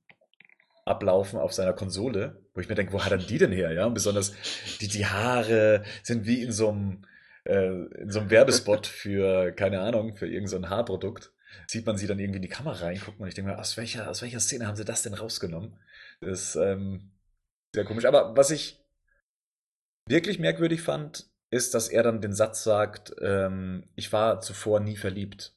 ablaufen 0.86 1.38
auf 1.38 1.54
seiner 1.54 1.74
Konsole, 1.74 2.45
wo 2.56 2.62
ich 2.62 2.70
mir 2.70 2.76
denke, 2.76 2.94
wo 2.94 3.04
hat 3.04 3.12
er 3.12 3.18
die 3.18 3.38
denn 3.38 3.52
her, 3.52 3.74
ja? 3.74 3.86
Und 3.86 3.94
besonders 3.94 4.34
die, 4.80 4.88
die 4.88 5.06
Haare 5.06 5.84
sind 6.04 6.26
wie 6.26 6.42
in 6.42 6.54
so 6.54 6.70
einem, 6.70 7.06
äh, 7.44 7.84
in 8.02 8.10
so 8.10 8.22
einem 8.22 8.30
Werbespot 8.30 8.88
für, 8.88 9.52
keine 9.52 9.82
Ahnung, 9.82 10.16
für 10.16 10.26
irgendein 10.26 10.64
so 10.64 10.70
Haarprodukt. 10.70 11.32
Sieht 11.68 11.86
man 11.86 11.98
sie 11.98 12.08
dann 12.08 12.20
irgendwie 12.20 12.38
in 12.38 12.42
die 12.42 12.50
Kamera 12.50 12.86
reingucken 12.86 13.22
und 13.22 13.28
ich 13.28 13.34
denke 13.34 13.52
mir, 13.52 13.60
aus 13.60 13.78
welcher, 13.78 14.10
aus 14.10 14.22
welcher 14.22 14.40
Szene 14.40 14.68
haben 14.68 14.76
sie 14.76 14.86
das 14.86 15.04
denn 15.04 15.14
rausgenommen? 15.14 15.78
Das 16.22 16.42
ist 16.42 16.56
ähm, 16.56 17.12
sehr 17.74 17.86
komisch. 17.86 18.06
Aber 18.06 18.36
was 18.36 18.52
ich 18.52 18.82
wirklich 20.08 20.40
merkwürdig 20.40 20.82
fand, 20.82 21.30
ist, 21.52 21.74
dass 21.74 21.90
er 21.90 22.04
dann 22.04 22.22
den 22.22 22.34
Satz 22.34 22.64
sagt, 22.64 23.16
ähm, 23.22 23.90
ich 23.96 24.12
war 24.14 24.42
zuvor 24.42 24.80
nie 24.80 24.98
verliebt. 24.98 25.56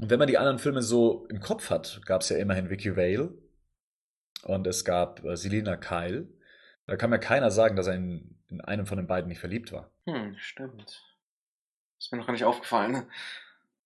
Und 0.00 0.10
wenn 0.10 0.18
man 0.18 0.28
die 0.28 0.38
anderen 0.38 0.58
Filme 0.58 0.82
so 0.82 1.26
im 1.26 1.40
Kopf 1.40 1.70
hat, 1.70 2.00
gab 2.04 2.22
es 2.22 2.28
ja 2.28 2.36
immerhin 2.36 2.70
Vicky 2.70 2.96
Vale 2.96 3.32
und 4.44 4.66
es 4.66 4.84
gab 4.84 5.24
äh, 5.24 5.36
Selina 5.36 5.76
Kyle. 5.76 6.28
Da 6.86 6.96
kann 6.96 7.10
mir 7.10 7.18
keiner 7.18 7.50
sagen, 7.50 7.76
dass 7.76 7.86
er 7.86 7.94
in, 7.94 8.38
in, 8.48 8.60
einem 8.60 8.86
von 8.86 8.96
den 8.96 9.06
beiden 9.06 9.28
nicht 9.28 9.40
verliebt 9.40 9.72
war. 9.72 9.90
Hm, 10.06 10.36
stimmt. 10.38 11.02
Ist 11.98 12.12
mir 12.12 12.18
noch 12.18 12.26
gar 12.26 12.32
nicht 12.32 12.44
aufgefallen. 12.44 13.10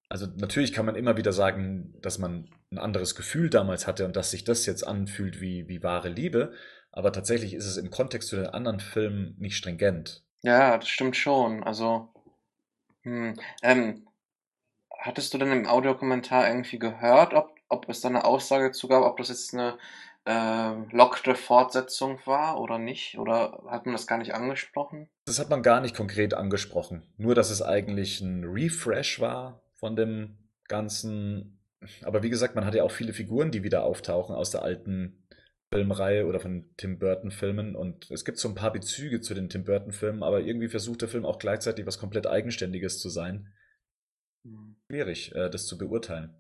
Also 0.09 0.27
natürlich 0.37 0.73
kann 0.73 0.87
man 0.87 0.95
immer 0.95 1.17
wieder 1.17 1.33
sagen, 1.33 1.95
dass 2.03 2.19
man 2.19 2.51
ein 2.71 2.79
anderes 2.79 3.15
Gefühl 3.15 3.49
damals 3.51 3.87
hatte 3.87 4.05
und 4.05 4.15
dass 4.15 4.31
sich 4.31 4.45
das 4.45 4.67
jetzt 4.67 4.87
anfühlt 4.87 5.41
wie, 5.41 5.69
wie 5.69 5.83
wahre 5.83 6.11
Liebe. 6.11 6.53
Aber 6.91 7.13
tatsächlich 7.13 7.55
ist 7.55 7.67
es 7.67 7.79
im 7.79 7.91
Kontext 7.91 8.29
zu 8.29 8.37
den 8.37 8.47
anderen 8.47 8.81
Filmen 8.81 9.35
nicht 9.39 9.57
stringent. 9.57 10.23
Ja, 10.43 10.77
das 10.77 10.89
stimmt 10.89 11.17
schon. 11.17 11.65
Also, 11.65 12.13
hm, 13.03 13.35
ähm, 13.63 14.07
hattest 14.99 15.33
du 15.33 15.39
denn 15.39 15.51
im 15.51 15.67
Audiokommentar 15.67 16.47
irgendwie 16.47 16.79
gehört, 16.79 17.35
ob, 17.35 17.55
ob 17.69 17.89
es 17.89 18.03
da 18.03 18.09
eine 18.09 18.25
Aussage 18.25 18.73
zu 18.73 18.89
gab, 18.89 19.03
ob 19.05 19.17
das 19.17 19.29
jetzt 19.29 19.55
eine 19.55 19.79
äh, 20.25 20.73
lockte 20.91 21.35
Fortsetzung 21.35 22.19
war 22.25 22.61
oder 22.61 22.79
nicht? 22.79 23.19
Oder 23.19 23.63
hat 23.69 23.87
man 23.87 23.95
das 23.95 24.07
gar 24.07 24.19
nicht 24.19 24.35
angesprochen? 24.35 25.09
Das 25.25 25.39
hat 25.39 25.51
man 25.51 25.63
gar 25.63 25.81
nicht 25.81 25.97
konkret 25.97 26.35
angesprochen. 26.35 27.03
Nur, 27.17 27.35
dass 27.35 27.51
es 27.51 27.63
eigentlich 27.63 28.21
ein 28.21 28.45
Refresh 28.45 29.21
war 29.21 29.63
von 29.75 29.97
dem 29.97 30.39
Ganzen. 30.69 31.61
Aber 32.03 32.23
wie 32.23 32.31
gesagt, 32.31 32.55
man 32.55 32.65
hat 32.65 32.75
ja 32.75 32.85
auch 32.85 32.93
viele 32.93 33.13
Figuren, 33.13 33.51
die 33.51 33.65
wieder 33.65 33.85
auftauchen 33.85 34.35
aus 34.35 34.51
der 34.51 34.63
alten 34.63 35.27
Filmreihe 35.73 36.27
oder 36.27 36.39
von 36.39 36.71
Tim 36.77 36.99
Burton-Filmen. 36.99 37.75
Und 37.75 38.11
es 38.11 38.25
gibt 38.25 38.39
so 38.39 38.49
ein 38.49 38.55
paar 38.55 38.73
Bezüge 38.73 39.21
zu 39.21 39.35
den 39.35 39.49
Tim 39.49 39.65
Burton-Filmen, 39.65 40.23
aber 40.23 40.41
irgendwie 40.41 40.69
versucht 40.69 41.03
der 41.03 41.09
Film 41.09 41.25
auch 41.25 41.39
gleichzeitig 41.39 41.87
was 41.87 41.99
komplett 41.99 42.27
Eigenständiges 42.27 43.01
zu 43.01 43.09
sein. 43.09 43.53
Hm. 44.45 44.77
Schwierig, 44.87 45.35
äh, 45.35 45.51
das 45.51 45.67
zu 45.67 45.79
beurteilen. 45.79 46.35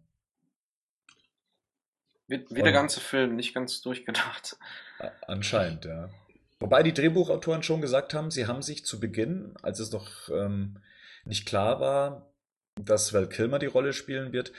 Wie, 2.33 2.47
wie 2.49 2.62
der 2.62 2.73
ganze 2.73 3.01
Film, 3.01 3.36
nicht 3.36 3.55
ganz 3.55 3.83
durchgedacht. 3.83 4.57
Anscheinend, 5.27 5.85
ja. 5.85 6.09
Wobei 6.61 6.83
die 6.83 6.94
Drehbuchautoren 6.94 7.62
schon 7.62 7.81
gesagt 7.81 8.15
haben, 8.15 8.31
sie 8.31 8.47
haben 8.47 8.62
sich 8.62 8.86
zu 8.86 9.01
Beginn, 9.01 9.55
als 9.62 9.81
es 9.81 9.93
noch 9.93 10.28
ähm, 10.31 10.78
nicht 11.25 11.44
klar 11.44 11.81
war, 11.81 12.33
dass 12.81 13.12
Val 13.12 13.28
Kilmer 13.28 13.59
die 13.59 13.67
Rolle 13.67 13.93
spielen 13.93 14.33
wird, 14.33 14.52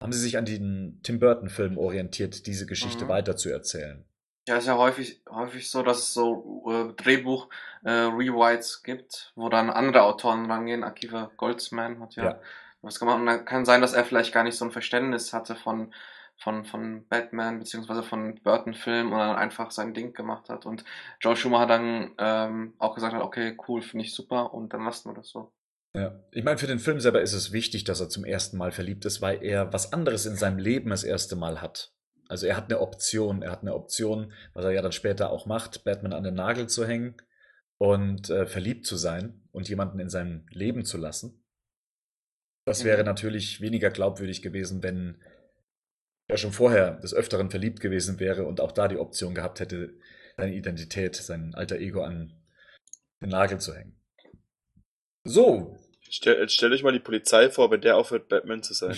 haben 0.00 0.12
sie 0.12 0.20
sich 0.20 0.38
an 0.38 0.46
den 0.46 1.00
Tim 1.02 1.18
Burton-Film 1.18 1.76
orientiert, 1.78 2.46
diese 2.46 2.64
Geschichte 2.64 3.04
mhm. 3.04 3.08
weiterzuerzählen. 3.08 4.04
Ja, 4.48 4.56
ist 4.56 4.66
ja 4.66 4.76
häufig, 4.76 5.20
häufig 5.28 5.70
so, 5.70 5.82
dass 5.82 5.98
es 5.98 6.14
so 6.14 6.64
äh, 6.68 6.92
Drehbuch-Rewrites 6.94 8.80
äh, 8.80 8.86
gibt, 8.86 9.32
wo 9.36 9.48
dann 9.48 9.68
andere 9.68 10.02
Autoren 10.02 10.50
rangehen. 10.50 10.82
Akiva 10.82 11.30
Goldsman 11.36 12.00
hat 12.00 12.16
ja, 12.16 12.24
ja, 12.24 12.40
was 12.80 12.98
gemacht. 12.98 13.18
Und 13.18 13.26
dann 13.26 13.44
kann 13.44 13.64
sein, 13.64 13.80
dass 13.80 13.92
er 13.92 14.04
vielleicht 14.04 14.32
gar 14.32 14.42
nicht 14.42 14.56
so 14.56 14.64
ein 14.64 14.72
Verständnis 14.72 15.32
hatte 15.32 15.54
von, 15.54 15.92
von, 16.42 16.64
von 16.64 17.06
Batman 17.08 17.58
beziehungsweise 17.58 18.02
von 18.02 18.40
Burton-Film 18.42 19.12
und 19.12 19.18
dann 19.18 19.36
einfach 19.36 19.70
sein 19.70 19.94
Ding 19.94 20.12
gemacht 20.12 20.48
hat. 20.48 20.66
Und 20.66 20.84
Joe 21.20 21.36
Schumacher 21.36 21.66
dann 21.66 22.12
ähm, 22.18 22.74
auch 22.78 22.94
gesagt 22.94 23.14
hat, 23.14 23.22
okay, 23.22 23.56
cool, 23.68 23.82
finde 23.82 24.04
ich 24.04 24.14
super 24.14 24.52
und 24.52 24.72
dann 24.72 24.84
lassen 24.84 25.10
wir 25.10 25.14
das 25.14 25.28
so. 25.28 25.52
Ja, 25.94 26.18
ich 26.30 26.42
meine, 26.42 26.58
für 26.58 26.66
den 26.66 26.78
Film 26.78 27.00
selber 27.00 27.20
ist 27.20 27.34
es 27.34 27.52
wichtig, 27.52 27.84
dass 27.84 28.00
er 28.00 28.08
zum 28.08 28.24
ersten 28.24 28.56
Mal 28.56 28.72
verliebt 28.72 29.04
ist, 29.04 29.20
weil 29.20 29.42
er 29.42 29.72
was 29.72 29.92
anderes 29.92 30.24
in 30.24 30.36
seinem 30.36 30.58
Leben 30.58 30.90
das 30.90 31.04
erste 31.04 31.36
Mal 31.36 31.60
hat. 31.60 31.92
Also 32.28 32.46
er 32.46 32.56
hat 32.56 32.72
eine 32.72 32.80
Option, 32.80 33.42
er 33.42 33.52
hat 33.52 33.60
eine 33.60 33.74
Option, 33.74 34.32
was 34.54 34.64
er 34.64 34.70
ja 34.70 34.80
dann 34.80 34.92
später 34.92 35.30
auch 35.30 35.44
macht, 35.44 35.84
Batman 35.84 36.14
an 36.14 36.24
den 36.24 36.34
Nagel 36.34 36.66
zu 36.66 36.86
hängen 36.86 37.16
und 37.76 38.30
äh, 38.30 38.46
verliebt 38.46 38.86
zu 38.86 38.96
sein 38.96 39.42
und 39.52 39.68
jemanden 39.68 39.98
in 39.98 40.08
seinem 40.08 40.46
Leben 40.50 40.86
zu 40.86 40.96
lassen. 40.96 41.44
Das 42.64 42.84
wäre 42.84 43.02
mhm. 43.02 43.06
natürlich 43.06 43.60
weniger 43.60 43.90
glaubwürdig 43.90 44.40
gewesen, 44.40 44.82
wenn 44.82 45.20
er 46.28 46.36
schon 46.36 46.52
vorher 46.52 46.92
des 46.92 47.14
Öfteren 47.14 47.50
verliebt 47.50 47.80
gewesen 47.80 48.20
wäre 48.20 48.44
und 48.44 48.60
auch 48.60 48.72
da 48.72 48.88
die 48.88 48.98
Option 48.98 49.34
gehabt 49.34 49.60
hätte, 49.60 49.94
seine 50.36 50.54
Identität, 50.54 51.16
sein 51.16 51.54
alter 51.54 51.76
Ego 51.76 52.02
an 52.02 52.32
den 53.20 53.28
Nagel 53.28 53.60
zu 53.60 53.74
hängen. 53.74 53.98
So, 55.24 55.78
Stell, 56.14 56.38
jetzt 56.40 56.52
stellt 56.52 56.74
euch 56.74 56.82
mal 56.82 56.92
die 56.92 56.98
Polizei 56.98 57.48
vor, 57.48 57.70
wenn 57.70 57.80
der 57.80 57.96
aufhört, 57.96 58.28
Batman 58.28 58.62
zu 58.62 58.74
sein. 58.74 58.94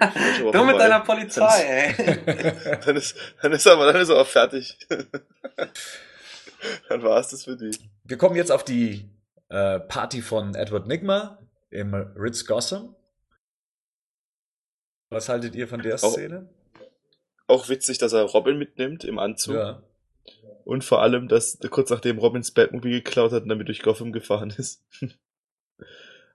Ja. 0.00 0.12
du 0.52 0.64
mit 0.64 0.80
deiner 0.80 0.98
Polizei, 0.98 1.94
dann 1.96 2.16
ist, 2.16 2.56
ey. 2.66 2.80
dann 2.84 2.96
ist, 2.96 3.16
dann 3.40 3.52
ist 3.52 3.66
aber, 3.68 3.92
dann 3.92 4.02
ist 4.02 4.08
er 4.08 4.16
auch 4.16 4.26
fertig. 4.26 4.76
dann 6.88 7.02
war 7.04 7.20
es 7.20 7.28
das 7.28 7.44
für 7.44 7.56
die. 7.56 7.70
Wir 8.02 8.18
kommen 8.18 8.34
jetzt 8.34 8.50
auf 8.50 8.64
die 8.64 9.08
äh, 9.48 9.78
Party 9.78 10.22
von 10.22 10.56
Edward 10.56 10.88
Nigma 10.88 11.38
im 11.70 11.94
Ritz 11.94 12.46
Gotham. 12.46 12.96
Was 15.10 15.28
haltet 15.28 15.54
ihr 15.54 15.68
von 15.68 15.80
der 15.80 15.98
Szene? 15.98 16.52
Auch, 17.46 17.68
witzig, 17.68 17.98
dass 17.98 18.12
er 18.12 18.22
Robin 18.22 18.58
mitnimmt 18.58 19.04
im 19.04 19.18
Anzug. 19.18 19.54
Ja. 19.54 19.82
Und 20.64 20.84
vor 20.84 21.00
allem, 21.00 21.28
dass 21.28 21.58
kurz 21.70 21.90
nachdem 21.90 22.18
Robins 22.18 22.50
Batmobil 22.50 23.02
geklaut 23.02 23.32
hat 23.32 23.44
und 23.44 23.48
damit 23.48 23.68
durch 23.68 23.82
Gotham 23.82 24.12
gefahren 24.12 24.52
ist. 24.56 24.84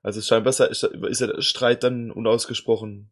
Also 0.03 0.21
scheinbar 0.21 0.49
ist 0.49 1.21
der 1.21 1.41
Streit 1.41 1.83
dann 1.83 2.09
unausgesprochen 2.09 3.11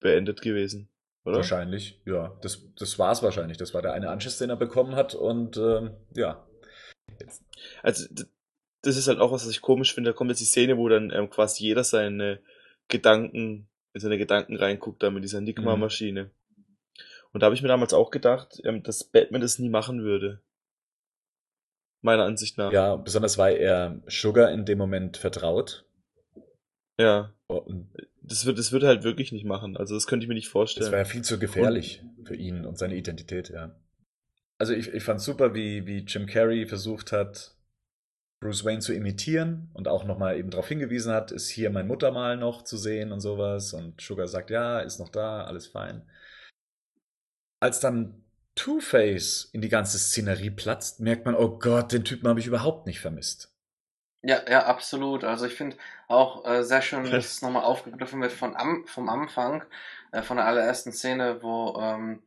beendet 0.00 0.42
gewesen, 0.42 0.88
oder? 1.24 1.36
Wahrscheinlich, 1.36 2.00
ja. 2.04 2.36
Das, 2.42 2.66
das 2.76 2.98
war 2.98 3.12
es 3.12 3.22
wahrscheinlich. 3.22 3.58
Das 3.58 3.74
war 3.74 3.82
der 3.82 3.92
eine 3.92 4.10
Anschiss, 4.10 4.38
den 4.38 4.50
er 4.50 4.56
bekommen 4.56 4.96
hat 4.96 5.14
und 5.14 5.56
ähm, 5.56 5.92
ja. 6.14 6.44
Jetzt. 7.20 7.44
Also 7.82 8.06
das 8.82 8.96
ist 8.96 9.08
halt 9.08 9.20
auch 9.20 9.32
was, 9.32 9.44
was 9.44 9.50
ich 9.50 9.60
komisch 9.60 9.94
finde. 9.94 10.10
Da 10.10 10.16
kommt 10.16 10.30
jetzt 10.30 10.40
die 10.40 10.46
Szene, 10.46 10.76
wo 10.76 10.88
dann 10.88 11.10
ähm, 11.10 11.30
quasi 11.30 11.64
jeder 11.64 11.84
seine 11.84 12.40
Gedanken, 12.88 13.68
in 13.92 14.00
seine 14.00 14.18
Gedanken 14.18 14.56
reinguckt, 14.56 15.02
da 15.02 15.10
mit 15.10 15.24
dieser 15.24 15.38
Enigma-Maschine. 15.38 16.30
Und 17.36 17.40
da 17.40 17.44
habe 17.44 17.54
ich 17.54 17.60
mir 17.60 17.68
damals 17.68 17.92
auch 17.92 18.10
gedacht, 18.10 18.60
ähm, 18.64 18.82
dass 18.82 19.04
Batman 19.04 19.42
das 19.42 19.58
nie 19.58 19.68
machen 19.68 20.02
würde. 20.02 20.40
Meiner 22.02 22.24
Ansicht 22.24 22.56
nach. 22.56 22.72
Ja, 22.72 22.96
besonders 22.96 23.36
weil 23.36 23.56
er 23.56 24.00
Sugar 24.06 24.50
in 24.50 24.64
dem 24.64 24.78
Moment 24.78 25.18
vertraut 25.18 25.86
ja. 26.98 27.32
Und 27.46 27.88
das 28.22 28.46
wird, 28.46 28.58
das 28.58 28.72
wird 28.72 28.82
halt 28.82 29.04
wirklich 29.04 29.32
nicht 29.32 29.44
machen. 29.44 29.76
Also 29.76 29.94
das 29.94 30.06
könnte 30.06 30.24
ich 30.24 30.28
mir 30.28 30.34
nicht 30.34 30.48
vorstellen. 30.48 30.86
Das 30.86 30.92
wäre 30.92 31.02
ja 31.02 31.08
viel 31.08 31.22
zu 31.22 31.38
gefährlich 31.38 32.02
und, 32.16 32.26
für 32.26 32.34
ihn 32.34 32.64
und 32.64 32.78
seine 32.78 32.96
Identität, 32.96 33.50
ja. 33.50 33.78
Also 34.58 34.72
ich, 34.72 34.88
ich 34.88 35.02
fand 35.02 35.20
super, 35.20 35.54
wie, 35.54 35.86
wie 35.86 35.98
Jim 35.98 36.26
Carrey 36.26 36.66
versucht 36.66 37.12
hat, 37.12 37.54
Bruce 38.42 38.64
Wayne 38.64 38.80
zu 38.80 38.94
imitieren 38.94 39.70
und 39.74 39.86
auch 39.86 40.04
nochmal 40.04 40.38
eben 40.38 40.50
darauf 40.50 40.68
hingewiesen 40.68 41.12
hat, 41.12 41.30
ist 41.30 41.48
hier 41.48 41.70
mein 41.70 41.86
Muttermal 41.86 42.36
noch 42.36 42.62
zu 42.62 42.76
sehen 42.76 43.12
und 43.12 43.20
sowas. 43.20 43.74
Und 43.74 44.00
Sugar 44.00 44.28
sagt, 44.28 44.50
ja, 44.50 44.80
ist 44.80 44.98
noch 44.98 45.10
da, 45.10 45.44
alles 45.44 45.66
fein. 45.66 46.02
Als 47.60 47.80
dann 47.80 48.24
Two-Face 48.54 49.50
in 49.52 49.60
die 49.60 49.68
ganze 49.68 49.98
Szenerie 49.98 50.50
platzt, 50.50 51.00
merkt 51.00 51.26
man, 51.26 51.34
oh 51.34 51.58
Gott, 51.58 51.92
den 51.92 52.04
Typen 52.04 52.28
habe 52.28 52.40
ich 52.40 52.46
überhaupt 52.46 52.86
nicht 52.86 53.00
vermisst. 53.00 53.52
Ja, 54.22 54.40
ja, 54.48 54.66
absolut. 54.66 55.24
Also 55.24 55.46
ich 55.46 55.54
finde 55.54 55.76
auch 56.08 56.44
äh, 56.44 56.64
sehr 56.64 56.82
schön, 56.82 57.08
dass 57.10 57.26
es 57.26 57.42
nochmal 57.42 57.64
aufgegriffen 57.64 58.20
wird 58.20 58.32
von 58.32 58.56
am, 58.56 58.84
vom 58.86 59.08
Anfang, 59.08 59.62
äh, 60.10 60.22
von 60.22 60.38
der 60.38 60.46
allerersten 60.46 60.90
Szene, 60.90 61.42
wo 61.42 61.78
ähm, 61.80 62.22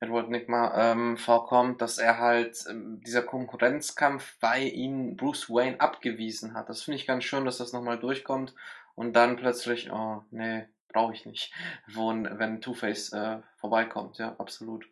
Edward 0.00 0.30
Nigma 0.30 0.92
ähm, 0.92 1.16
vorkommt, 1.16 1.82
dass 1.82 1.98
er 1.98 2.18
halt 2.18 2.64
ähm, 2.70 3.02
dieser 3.04 3.22
Konkurrenzkampf 3.22 4.38
bei 4.40 4.60
ihm 4.60 5.16
Bruce 5.16 5.50
Wayne 5.50 5.80
abgewiesen 5.80 6.54
hat. 6.54 6.68
Das 6.68 6.82
finde 6.82 6.96
ich 6.96 7.06
ganz 7.06 7.24
schön, 7.24 7.44
dass 7.44 7.58
das 7.58 7.72
nochmal 7.72 7.98
durchkommt 7.98 8.54
und 8.94 9.14
dann 9.14 9.36
plötzlich, 9.36 9.90
oh, 9.90 10.22
nee, 10.30 10.66
brauche 10.92 11.14
ich 11.14 11.26
nicht, 11.26 11.52
wo, 11.92 12.08
wenn 12.10 12.60
Two-Face 12.60 13.12
äh, 13.12 13.38
vorbeikommt. 13.56 14.18
Ja, 14.18 14.34
absolut. 14.38 14.86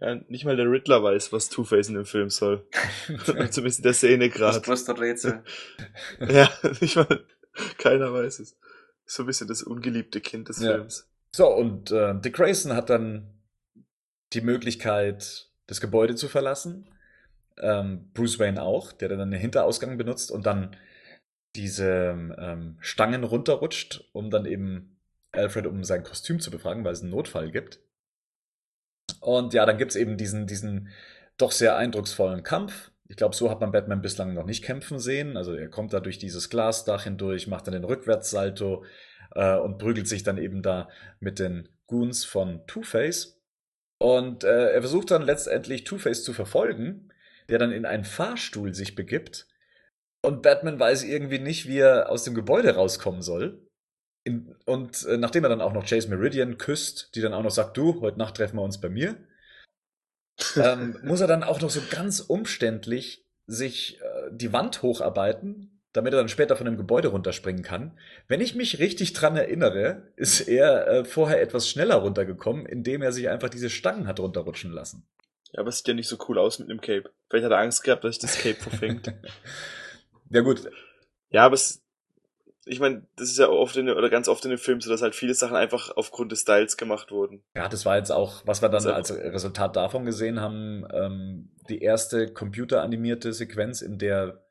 Ja, 0.00 0.14
nicht 0.28 0.44
mal 0.44 0.56
der 0.56 0.70
Riddler 0.70 1.02
weiß, 1.02 1.32
was 1.32 1.48
Two-Face 1.48 1.88
in 1.88 1.94
dem 1.94 2.04
Film 2.04 2.30
soll. 2.30 2.66
Zumindest 3.50 3.78
in 3.80 3.82
der 3.82 3.92
Szene 3.94 4.28
gerade. 4.28 4.58
Das 4.58 4.62
größte 4.62 4.98
Rätsel. 4.98 5.42
ja, 6.20 6.48
nicht 6.80 6.96
mal, 6.96 7.24
keiner 7.78 8.12
weiß 8.12 8.38
es. 8.38 8.56
So 9.04 9.24
ein 9.24 9.26
bisschen 9.26 9.48
das 9.48 9.62
ungeliebte 9.62 10.20
Kind 10.20 10.48
des 10.48 10.60
Ja. 10.60 10.74
Films. 10.74 11.08
So, 11.32 11.48
und 11.48 11.90
äh, 11.90 12.14
Dick 12.20 12.34
Grayson 12.34 12.74
hat 12.74 12.90
dann 12.90 13.34
die 14.32 14.40
Möglichkeit, 14.40 15.48
das 15.66 15.80
Gebäude 15.80 16.14
zu 16.14 16.28
verlassen. 16.28 16.88
Ähm, 17.58 18.10
Bruce 18.14 18.38
Wayne 18.38 18.62
auch, 18.62 18.92
der 18.92 19.08
dann 19.08 19.30
den 19.30 19.40
Hinterausgang 19.40 19.98
benutzt 19.98 20.30
und 20.30 20.46
dann 20.46 20.76
diese 21.56 22.34
ähm, 22.38 22.78
Stangen 22.80 23.24
runterrutscht, 23.24 24.08
um 24.12 24.30
dann 24.30 24.46
eben 24.46 24.99
Alfred 25.32 25.66
um 25.66 25.84
sein 25.84 26.02
Kostüm 26.02 26.40
zu 26.40 26.50
befragen, 26.50 26.84
weil 26.84 26.92
es 26.92 27.02
einen 27.02 27.10
Notfall 27.10 27.50
gibt. 27.50 27.80
Und 29.20 29.54
ja, 29.54 29.66
dann 29.66 29.78
gibt's 29.78 29.96
eben 29.96 30.16
diesen, 30.16 30.46
diesen 30.46 30.88
doch 31.36 31.52
sehr 31.52 31.76
eindrucksvollen 31.76 32.42
Kampf. 32.42 32.90
Ich 33.08 33.16
glaube, 33.16 33.34
so 33.34 33.50
hat 33.50 33.60
man 33.60 33.72
Batman 33.72 34.02
bislang 34.02 34.34
noch 34.34 34.46
nicht 34.46 34.64
kämpfen 34.64 34.98
sehen. 34.98 35.36
Also 35.36 35.54
er 35.54 35.68
kommt 35.68 35.92
da 35.92 36.00
durch 36.00 36.18
dieses 36.18 36.48
Glasdach 36.48 37.04
hindurch, 37.04 37.48
macht 37.48 37.66
dann 37.66 37.72
den 37.72 37.84
Rückwärtssalto 37.84 38.84
äh, 39.34 39.56
und 39.56 39.78
prügelt 39.78 40.08
sich 40.08 40.22
dann 40.22 40.38
eben 40.38 40.62
da 40.62 40.88
mit 41.18 41.38
den 41.38 41.68
Goons 41.86 42.24
von 42.24 42.66
Two-Face. 42.66 43.40
Und 43.98 44.44
äh, 44.44 44.72
er 44.72 44.80
versucht 44.80 45.10
dann 45.10 45.22
letztendlich 45.22 45.84
Two-Face 45.84 46.24
zu 46.24 46.32
verfolgen, 46.32 47.12
der 47.48 47.58
dann 47.58 47.72
in 47.72 47.84
einen 47.84 48.04
Fahrstuhl 48.04 48.74
sich 48.74 48.94
begibt. 48.94 49.48
Und 50.22 50.42
Batman 50.42 50.78
weiß 50.78 51.02
irgendwie 51.02 51.38
nicht, 51.38 51.66
wie 51.66 51.78
er 51.78 52.10
aus 52.10 52.24
dem 52.24 52.34
Gebäude 52.34 52.74
rauskommen 52.74 53.22
soll. 53.22 53.66
In, 54.24 54.54
und 54.66 55.04
äh, 55.06 55.16
nachdem 55.16 55.44
er 55.44 55.50
dann 55.50 55.60
auch 55.60 55.72
noch 55.72 55.86
Chase 55.86 56.08
Meridian 56.08 56.58
küsst, 56.58 57.14
die 57.14 57.20
dann 57.20 57.32
auch 57.32 57.42
noch 57.42 57.50
sagt, 57.50 57.76
du, 57.76 58.00
heute 58.00 58.18
Nacht 58.18 58.36
treffen 58.36 58.56
wir 58.56 58.62
uns 58.62 58.80
bei 58.80 58.88
mir, 58.88 59.16
ähm, 60.56 60.98
muss 61.02 61.20
er 61.20 61.26
dann 61.26 61.42
auch 61.42 61.60
noch 61.60 61.70
so 61.70 61.80
ganz 61.90 62.20
umständlich 62.20 63.26
sich 63.46 64.00
äh, 64.00 64.30
die 64.30 64.52
Wand 64.52 64.82
hocharbeiten, 64.82 65.80
damit 65.92 66.12
er 66.12 66.18
dann 66.18 66.28
später 66.28 66.56
von 66.56 66.66
dem 66.66 66.76
Gebäude 66.76 67.08
runterspringen 67.08 67.62
kann. 67.62 67.98
Wenn 68.28 68.40
ich 68.40 68.54
mich 68.54 68.78
richtig 68.78 69.12
dran 69.12 69.36
erinnere, 69.36 70.12
ist 70.16 70.40
er 70.40 70.86
äh, 70.86 71.04
vorher 71.04 71.42
etwas 71.42 71.68
schneller 71.68 71.96
runtergekommen, 71.96 72.66
indem 72.66 73.02
er 73.02 73.12
sich 73.12 73.28
einfach 73.28 73.48
diese 73.48 73.70
Stangen 73.70 74.06
hat 74.06 74.20
runterrutschen 74.20 74.70
lassen. 74.70 75.06
Ja, 75.52 75.60
aber 75.60 75.70
es 75.70 75.78
sieht 75.78 75.88
ja 75.88 75.94
nicht 75.94 76.08
so 76.08 76.16
cool 76.28 76.38
aus 76.38 76.60
mit 76.60 76.68
dem 76.68 76.80
Cape. 76.80 77.10
Vielleicht 77.28 77.44
hat 77.44 77.52
er 77.52 77.58
Angst 77.58 77.82
gehabt, 77.82 78.04
dass 78.04 78.14
sich 78.14 78.22
das 78.22 78.38
Cape 78.38 78.60
verfängt. 78.60 79.12
ja 80.30 80.40
gut, 80.42 80.70
Ja, 81.30 81.44
aber 81.46 81.54
es, 81.54 81.79
ich 82.70 82.78
meine, 82.78 83.04
das 83.16 83.30
ist 83.30 83.38
ja 83.38 83.48
oft 83.48 83.76
in, 83.76 83.88
oder 83.88 84.08
ganz 84.10 84.28
oft 84.28 84.44
in 84.44 84.50
den 84.50 84.58
Filmen 84.58 84.80
so, 84.80 84.88
dass 84.88 85.02
halt 85.02 85.16
viele 85.16 85.34
Sachen 85.34 85.56
einfach 85.56 85.90
aufgrund 85.96 86.30
des 86.30 86.42
Styles 86.42 86.76
gemacht 86.76 87.10
wurden. 87.10 87.42
Ja, 87.56 87.68
das 87.68 87.84
war 87.84 87.96
jetzt 87.96 88.12
auch, 88.12 88.46
was 88.46 88.62
wir 88.62 88.68
dann 88.68 88.86
als 88.86 89.12
Resultat 89.12 89.74
davon 89.74 90.04
gesehen 90.04 90.40
haben, 90.40 90.86
ähm, 90.92 91.50
die 91.68 91.80
erste 91.80 92.32
computeranimierte 92.32 93.32
Sequenz, 93.32 93.82
in 93.82 93.98
der 93.98 94.44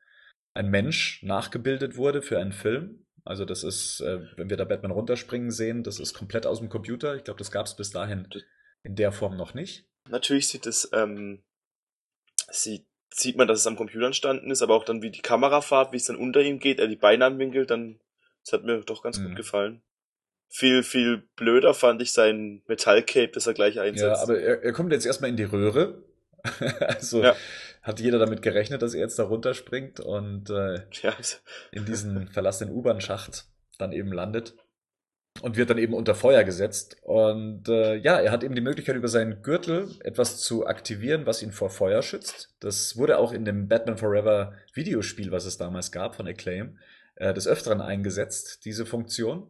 ein 0.52 0.68
Mensch 0.68 1.22
nachgebildet 1.22 1.96
wurde 1.96 2.20
für 2.20 2.38
einen 2.38 2.52
Film. 2.52 3.06
Also 3.24 3.46
das 3.46 3.64
ist, 3.64 4.00
äh, 4.00 4.20
wenn 4.36 4.50
wir 4.50 4.58
da 4.58 4.64
Batman 4.64 4.90
runterspringen 4.90 5.50
sehen, 5.50 5.82
das 5.82 5.98
ist 5.98 6.12
komplett 6.12 6.44
aus 6.44 6.58
dem 6.58 6.68
Computer. 6.68 7.16
Ich 7.16 7.24
glaube, 7.24 7.38
das 7.38 7.50
gab 7.50 7.66
es 7.66 7.74
bis 7.74 7.90
dahin 7.90 8.28
in 8.82 8.96
der 8.96 9.12
Form 9.12 9.38
noch 9.38 9.54
nicht. 9.54 9.86
Natürlich 10.10 10.48
sieht 10.48 10.66
es, 10.66 10.90
ähm, 10.92 11.42
sieht, 12.50 12.86
sieht 13.14 13.36
man, 13.36 13.48
dass 13.48 13.60
es 13.60 13.66
am 13.66 13.76
Computer 13.76 14.06
entstanden 14.06 14.50
ist, 14.50 14.60
aber 14.60 14.74
auch 14.74 14.84
dann 14.84 15.00
wie 15.00 15.10
die 15.10 15.22
Kamerafahrt, 15.22 15.92
wie 15.92 15.96
es 15.96 16.04
dann 16.04 16.16
unter 16.16 16.42
ihm 16.42 16.58
geht, 16.58 16.78
er 16.80 16.88
die 16.88 16.96
Beine 16.96 17.24
anwinkelt, 17.24 17.70
dann, 17.70 17.98
das 18.44 18.52
hat 18.52 18.64
mir 18.64 18.80
doch 18.80 19.02
ganz 19.02 19.18
Mhm. 19.18 19.28
gut 19.28 19.36
gefallen. 19.36 19.82
Viel, 20.48 20.82
viel 20.82 21.22
blöder 21.36 21.74
fand 21.74 22.02
ich 22.02 22.12
sein 22.12 22.62
Metallcape, 22.66 23.28
das 23.32 23.46
er 23.46 23.54
gleich 23.54 23.76
Ja, 23.76 23.82
einsetzt. 23.82 24.22
aber 24.22 24.40
er, 24.40 24.62
er 24.62 24.72
kommt 24.72 24.92
jetzt 24.92 25.06
erstmal 25.06 25.30
in 25.30 25.36
die 25.36 25.44
Röhre. 25.44 26.02
also 26.80 27.22
Ja. 27.22 27.36
hat 27.82 28.00
jeder 28.00 28.18
damit 28.18 28.42
gerechnet, 28.42 28.82
dass 28.82 28.94
er 28.94 29.00
jetzt 29.00 29.18
da 29.18 29.24
runterspringt 29.24 30.00
und 30.00 30.50
äh, 30.50 30.80
ja, 31.02 31.14
in 31.70 31.84
diesen 31.84 32.28
verlassenen 32.28 32.74
U-Bahn-Schacht 32.74 33.44
dann 33.78 33.92
eben 33.92 34.12
landet 34.12 34.54
und 35.42 35.56
wird 35.56 35.70
dann 35.70 35.78
eben 35.78 35.94
unter 35.94 36.14
Feuer 36.16 36.42
gesetzt. 36.42 36.96
Und 37.02 37.68
äh, 37.68 37.94
ja, 37.96 38.18
er 38.18 38.32
hat 38.32 38.42
eben 38.42 38.54
die 38.56 38.60
Möglichkeit, 38.60 38.96
über 38.96 39.08
seinen 39.08 39.42
Gürtel 39.42 39.88
etwas 40.02 40.40
zu 40.40 40.66
aktivieren, 40.66 41.26
was 41.26 41.42
ihn 41.42 41.52
vor 41.52 41.70
Feuer 41.70 42.02
schützt. 42.02 42.54
Das 42.58 42.96
wurde 42.96 43.18
auch 43.18 43.32
in 43.32 43.44
dem 43.44 43.68
Batman 43.68 43.96
Forever 43.98 44.54
Videospiel, 44.74 45.30
was 45.30 45.44
es 45.44 45.56
damals 45.58 45.92
gab 45.92 46.16
von 46.16 46.26
Acclaim, 46.26 46.78
äh, 47.20 47.34
des 47.34 47.46
Öfteren 47.46 47.80
eingesetzt, 47.80 48.64
diese 48.64 48.86
Funktion. 48.86 49.46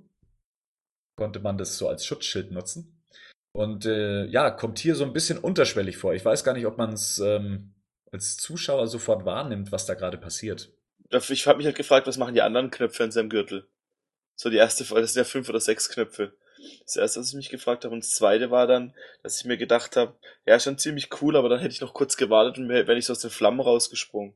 Konnte 1.17 1.39
man 1.41 1.57
das 1.57 1.79
so 1.79 1.89
als 1.89 2.05
Schutzschild 2.05 2.51
nutzen. 2.51 3.01
Und 3.53 3.87
äh, 3.87 4.27
ja, 4.27 4.51
kommt 4.51 4.79
hier 4.79 4.95
so 4.95 5.05
ein 5.05 5.13
bisschen 5.13 5.39
unterschwellig 5.39 5.97
vor. 5.97 6.13
Ich 6.15 6.25
weiß 6.25 6.45
gar 6.45 6.53
nicht, 6.53 6.67
ob 6.67 6.79
man 6.79 6.93
es 6.93 7.19
ähm, 7.21 7.73
als 8.11 8.37
Zuschauer 8.37 8.89
sofort 8.89 9.25
wahrnimmt, 9.25 9.73
was 9.73 9.87
da 9.87 9.95
gerade 9.95 10.19
passiert. 10.19 10.73
ich 11.11 11.47
habe 11.47 11.59
mich 11.59 11.67
halt 11.67 11.77
gefragt, 11.77 12.07
was 12.07 12.19
machen 12.19 12.35
die 12.35 12.43
anderen 12.43 12.71
Knöpfe 12.71 13.05
an 13.05 13.13
seinem 13.13 13.31
Gürtel? 13.31 13.67
So 14.35 14.51
die 14.51 14.57
erste 14.57 14.85
Frage, 14.85 15.03
das 15.03 15.13
sind 15.13 15.21
ja 15.21 15.31
fünf 15.31 15.49
oder 15.49 15.61
sechs 15.61 15.89
Knöpfe. 15.89 16.33
Das 16.85 16.97
erste, 16.97 17.21
was 17.21 17.29
ich 17.29 17.35
mich 17.35 17.51
gefragt 17.51 17.85
habe, 17.85 17.95
und 17.95 18.05
das 18.05 18.13
zweite 18.13 18.51
war 18.51 18.67
dann, 18.67 18.95
dass 19.23 19.39
ich 19.39 19.47
mir 19.47 19.57
gedacht 19.57 19.97
habe, 19.97 20.17
ja, 20.45 20.59
schon 20.59 20.79
ziemlich 20.79 21.09
cool, 21.21 21.37
aber 21.37 21.49
dann 21.49 21.61
hätte 21.61 21.73
ich 21.73 21.81
noch 21.81 21.95
kurz 21.95 22.17
gewartet 22.17 22.59
und 22.59 22.69
wäre 22.69 22.99
ich 22.99 23.07
so 23.07 23.13
aus 23.13 23.21
den 23.21 23.31
Flammen 23.31 23.61
rausgesprungen, 23.61 24.35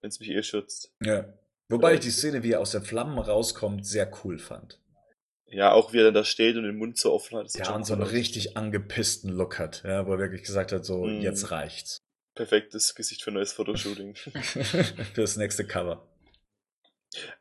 wenn 0.00 0.08
es 0.08 0.20
mich 0.20 0.30
eh 0.30 0.42
schützt. 0.42 0.92
Ja. 1.00 1.32
Wobei 1.72 1.94
ich 1.94 2.00
die 2.00 2.10
Szene, 2.10 2.42
wie 2.42 2.52
er 2.52 2.60
aus 2.60 2.70
den 2.72 2.82
Flammen 2.84 3.18
rauskommt, 3.18 3.86
sehr 3.86 4.10
cool 4.24 4.38
fand. 4.38 4.78
Ja, 5.46 5.72
auch 5.72 5.92
wie 5.92 5.98
er 5.98 6.04
dann 6.04 6.14
da 6.14 6.24
steht 6.24 6.56
und 6.56 6.62
den 6.64 6.76
Mund 6.76 6.96
so 6.98 7.12
offen 7.12 7.36
hat. 7.38 7.52
Ja, 7.54 7.74
und 7.74 7.84
so 7.84 7.92
einen 7.92 8.02
richtig 8.02 8.56
angepissten 8.56 9.30
Look 9.30 9.58
hat, 9.58 9.82
ja, 9.84 10.06
wo 10.06 10.12
er 10.14 10.18
wirklich 10.18 10.42
gesagt 10.42 10.72
hat, 10.72 10.84
so, 10.84 11.04
Mhm. 11.04 11.20
jetzt 11.20 11.50
reicht's. 11.50 11.98
Perfektes 12.34 12.94
Gesicht 12.94 13.22
für 13.22 13.30
ein 13.30 13.34
neues 13.34 13.52
Fotoshooting. 13.52 14.14
Für 14.34 15.20
das 15.20 15.36
nächste 15.36 15.66
Cover. 15.66 16.06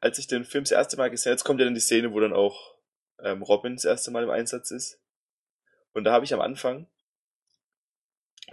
Als 0.01 0.17
ich 0.17 0.27
den 0.27 0.43
Film 0.43 0.65
das 0.65 0.71
erste 0.71 0.97
Mal 0.97 1.09
gesehen 1.09 1.29
habe, 1.31 1.35
jetzt 1.35 1.45
kommt 1.45 1.59
ja 1.61 1.65
dann 1.65 1.73
die 1.75 1.79
Szene, 1.79 2.11
wo 2.11 2.19
dann 2.19 2.33
auch 2.33 2.75
ähm, 3.23 3.41
Robin 3.41 3.75
das 3.75 3.85
erste 3.85 4.11
Mal 4.11 4.23
im 4.23 4.29
Einsatz 4.29 4.71
ist. 4.71 4.99
Und 5.93 6.03
da 6.03 6.11
habe 6.11 6.25
ich 6.25 6.33
am 6.33 6.41
Anfang 6.41 6.87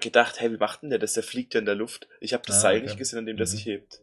gedacht, 0.01 0.41
hey, 0.41 0.53
wie 0.53 0.57
macht 0.59 0.83
denn 0.83 0.91
der 0.91 0.99
das? 1.01 1.15
Der 1.15 1.25
fliegt 1.25 1.55
ja 1.55 1.61
in 1.61 1.67
der 1.67 1.75
Luft. 1.75 2.09
Ich 2.21 2.35
habe 2.35 2.45
das 2.47 2.59
Ah, 2.59 2.61
Seil 2.61 2.77
okay. 2.79 2.87
nicht 2.87 2.99
gesehen, 2.99 3.19
an 3.19 3.27
dem 3.27 3.37
der 3.37 3.47
Mhm. 3.47 3.51
sich 3.51 3.67
hebt. 3.67 4.01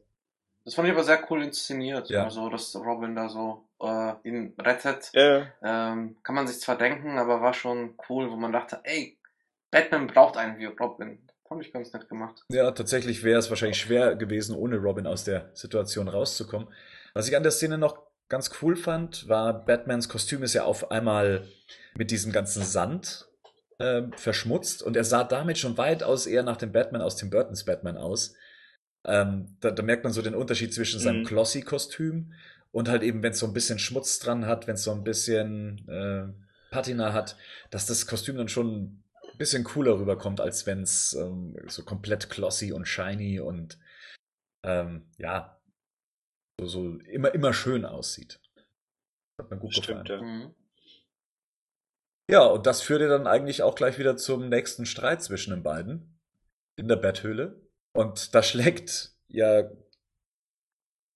Das 0.65 0.73
fand 0.73 0.87
ich 0.87 0.93
aber 0.93 1.03
sehr 1.03 1.23
cool 1.29 1.43
inszeniert. 1.43 2.09
Ja. 2.09 2.23
Also, 2.23 2.49
dass 2.49 2.75
Robin 2.75 3.15
da 3.15 3.29
so 3.29 3.67
äh, 3.81 4.13
ihn 4.23 4.53
rettet. 4.59 5.11
Ja. 5.13 5.47
Ähm, 5.61 6.17
kann 6.23 6.35
man 6.35 6.47
sich 6.47 6.59
zwar 6.59 6.77
denken, 6.77 7.17
aber 7.19 7.41
war 7.41 7.53
schon 7.53 7.95
cool, 8.09 8.31
wo 8.31 8.35
man 8.35 8.51
dachte, 8.51 8.79
ey, 8.83 9.17
Batman 9.71 10.07
braucht 10.07 10.37
einen 10.37 10.57
wie 10.57 10.65
Robin. 10.65 11.19
Fand 11.47 11.63
ich 11.63 11.71
ganz 11.71 11.93
nett 11.93 12.09
gemacht. 12.09 12.43
Ja, 12.49 12.71
tatsächlich 12.71 13.23
wäre 13.23 13.37
es 13.37 13.51
wahrscheinlich 13.51 13.79
schwer 13.79 14.15
gewesen, 14.15 14.55
ohne 14.55 14.77
Robin 14.77 15.05
aus 15.05 15.23
der 15.23 15.51
Situation 15.53 16.07
rauszukommen. 16.07 16.67
Was 17.13 17.27
ich 17.27 17.37
an 17.37 17.43
der 17.43 17.51
Szene 17.51 17.77
noch 17.77 18.01
ganz 18.27 18.49
cool 18.61 18.75
fand, 18.75 19.29
war, 19.29 19.65
Batmans 19.65 20.09
Kostüm 20.09 20.41
ist 20.41 20.55
ja 20.55 20.63
auf 20.63 20.89
einmal 20.89 21.47
mit 21.93 22.09
diesem 22.09 22.31
ganzen 22.31 22.63
Sand 22.63 23.27
ähm, 23.79 24.13
verschmutzt 24.13 24.81
und 24.81 24.97
er 24.97 25.03
sah 25.03 25.23
damit 25.23 25.59
schon 25.59 25.77
weitaus 25.77 26.25
eher 26.25 26.43
nach 26.43 26.57
dem 26.57 26.71
Batman 26.71 27.01
aus 27.01 27.17
Tim 27.17 27.29
Burtons 27.29 27.65
Batman 27.65 27.97
aus. 27.97 28.33
Ähm, 29.05 29.57
da, 29.59 29.71
da 29.71 29.83
merkt 29.83 30.03
man 30.03 30.13
so 30.13 30.21
den 30.21 30.35
Unterschied 30.35 30.73
zwischen 30.73 30.99
seinem 30.99 31.21
Mhm. 31.21 31.25
Glossy-Kostüm 31.25 32.33
und 32.71 32.89
halt 32.89 33.03
eben, 33.03 33.23
wenn 33.23 33.31
es 33.31 33.39
so 33.39 33.45
ein 33.45 33.53
bisschen 33.53 33.79
Schmutz 33.79 34.19
dran 34.19 34.45
hat, 34.45 34.67
wenn 34.67 34.75
es 34.75 34.83
so 34.83 34.91
ein 34.91 35.03
bisschen 35.03 35.87
äh, 35.87 36.27
Patina 36.71 37.13
hat, 37.13 37.37
dass 37.69 37.85
das 37.85 38.07
Kostüm 38.07 38.37
dann 38.37 38.49
schon 38.49 39.03
ein 39.31 39.37
bisschen 39.37 39.63
cooler 39.63 39.99
rüberkommt, 39.99 40.41
als 40.41 40.65
wenn 40.65 40.81
es 40.81 41.13
ähm, 41.13 41.55
so 41.67 41.83
komplett 41.83 42.29
glossy 42.29 42.73
und 42.73 42.87
shiny 42.87 43.39
und 43.39 43.77
ähm, 44.63 45.05
ja, 45.17 45.61
so, 46.59 46.67
so 46.67 46.97
immer, 46.99 47.33
immer 47.33 47.53
schön 47.53 47.85
aussieht. 47.85 48.39
Hat 49.37 49.51
mir 49.51 49.57
gut 49.57 49.73
Stimmt, 49.73 50.07
gefallen. 50.07 50.07
ja. 50.07 50.21
Mhm. 50.47 50.55
Ja, 52.27 52.43
und 52.45 52.65
das 52.65 52.81
führte 52.81 53.07
dann 53.07 53.27
eigentlich 53.27 53.61
auch 53.61 53.75
gleich 53.75 53.99
wieder 53.99 54.17
zum 54.17 54.49
nächsten 54.49 54.85
Streit 54.87 55.21
zwischen 55.21 55.51
den 55.51 55.61
beiden 55.61 56.17
in 56.75 56.87
der 56.87 56.95
Betthöhle. 56.95 57.61
Und 57.95 58.35
da 58.35 58.43
schlägt 58.43 59.13
ja 59.29 59.71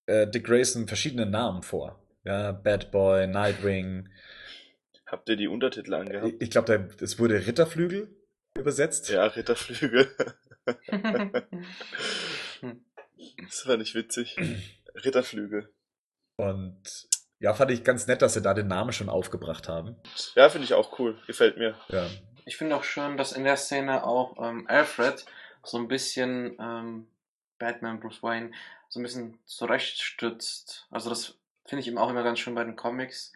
äh, 0.06 0.27
Dick 0.27 0.45
Grayson 0.45 0.88
verschiedene 0.88 1.25
Namen 1.25 1.61
vor. 1.61 2.01
Ja, 2.24 2.53
Bad 2.53 2.90
Boy, 2.91 3.27
Nightwing. 3.27 4.08
Habt 5.06 5.27
ihr 5.27 5.35
die 5.35 5.49
Untertitel 5.49 5.93
angehabt? 5.93 6.35
Ich 6.40 6.49
glaube, 6.51 6.90
es 7.01 7.19
wurde 7.19 7.45
Ritterflügel 7.45 8.16
übersetzt. 8.58 9.09
Ja, 9.09 9.25
Ritterflügel. 9.25 10.16
das 13.43 13.67
war 13.67 13.75
nicht 13.75 13.93
witzig. 13.93 14.38
Ritterflügel. 15.03 15.74
Und 16.38 17.09
ja, 17.40 17.53
fand 17.53 17.72
ich 17.72 17.83
ganz 17.83 18.08
nett, 18.08 18.22
dass 18.22 18.35
sie 18.35 18.41
da 18.41 18.53
den 18.53 18.67
Namen 18.67 18.93
schon 18.93 19.09
aufgebracht 19.09 19.67
haben. 19.67 19.98
Ja, 20.35 20.49
finde 20.49 20.64
ich 20.64 20.74
auch 20.74 20.98
cool. 20.99 21.19
Gefällt 21.27 21.58
mir. 21.58 21.75
Ja. 21.90 22.09
Ich 22.45 22.56
finde 22.56 22.77
auch 22.77 22.85
schön, 22.85 23.17
dass 23.17 23.33
in 23.33 23.43
der 23.43 23.58
Szene 23.58 24.06
auch 24.06 24.38
ähm, 24.41 24.66
Alfred 24.69 25.25
so 25.63 25.77
ein 25.77 25.88
bisschen 25.88 26.55
ähm, 26.59 27.07
Batman, 27.57 27.99
Bruce 27.99 28.23
Wayne, 28.23 28.51
so 28.89 28.99
ein 28.99 29.03
bisschen 29.03 29.39
zurechtstützt. 29.45 30.88
Also 30.89 31.09
das 31.09 31.38
finde 31.65 31.81
ich 31.81 31.88
eben 31.88 31.97
auch 31.97 32.09
immer 32.09 32.23
ganz 32.23 32.39
schön 32.39 32.55
bei 32.55 32.63
den 32.63 32.75
Comics. 32.75 33.33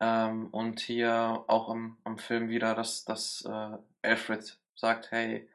Ähm, 0.00 0.48
und 0.48 0.80
hier 0.80 1.44
auch 1.46 1.68
am, 1.68 1.98
am 2.04 2.18
Film 2.18 2.48
wieder, 2.48 2.74
dass, 2.74 3.04
dass 3.04 3.44
äh, 3.46 3.78
Alfred 4.02 4.58
sagt, 4.74 5.10
hey, 5.10 5.48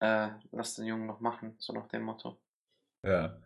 äh, 0.00 0.28
lass 0.52 0.76
den 0.76 0.86
Jungen 0.86 1.06
noch 1.06 1.20
machen, 1.20 1.56
so 1.58 1.72
nach 1.72 1.88
dem 1.88 2.02
Motto. 2.02 2.38
Ja. 3.04 3.36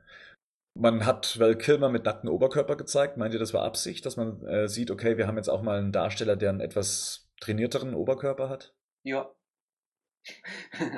Man 0.75 1.05
hat 1.05 1.39
Val 1.39 1.57
Kilmer 1.57 1.89
mit 1.89 2.05
nacktem 2.05 2.31
Oberkörper 2.31 2.77
gezeigt. 2.77 3.17
Meint 3.17 3.35
ihr, 3.35 3.41
das 3.41 3.53
war 3.53 3.65
Absicht, 3.65 4.07
dass 4.07 4.17
man 4.17 4.45
äh, 4.47 4.69
sieht, 4.69 4.91
okay, 4.91 5.19
wir 5.19 5.27
haben 5.27 5.37
jetzt 5.37 5.49
auch 5.49 5.63
mal 5.63 5.79
einen 5.79 5.93
Darsteller, 5.93 6.37
der 6.37 6.51
einen 6.51 6.61
etwas 6.61 7.31
trainierteren 7.41 7.95
Oberkörper 7.95 8.49
hat? 8.49 8.75
Ja. 9.03 9.31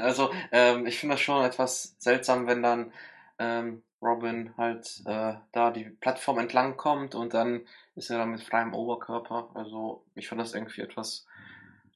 Also, 0.00 0.30
ähm, 0.52 0.86
ich 0.86 0.98
finde 0.98 1.14
das 1.14 1.20
schon 1.22 1.44
etwas 1.44 1.96
seltsam, 1.98 2.46
wenn 2.46 2.62
dann 2.62 2.92
ähm, 3.38 3.82
Robin 4.02 4.54
halt 4.56 5.02
äh, 5.06 5.34
da 5.52 5.70
die 5.70 5.84
Plattform 5.84 6.38
entlang 6.38 6.76
kommt 6.76 7.14
und 7.14 7.34
dann 7.34 7.66
ist 7.94 8.10
er 8.10 8.18
dann 8.18 8.30
mit 8.30 8.42
freiem 8.42 8.74
Oberkörper. 8.74 9.50
Also, 9.54 10.04
ich 10.14 10.28
finde 10.28 10.44
das 10.44 10.54
irgendwie 10.54 10.82
etwas 10.82 11.26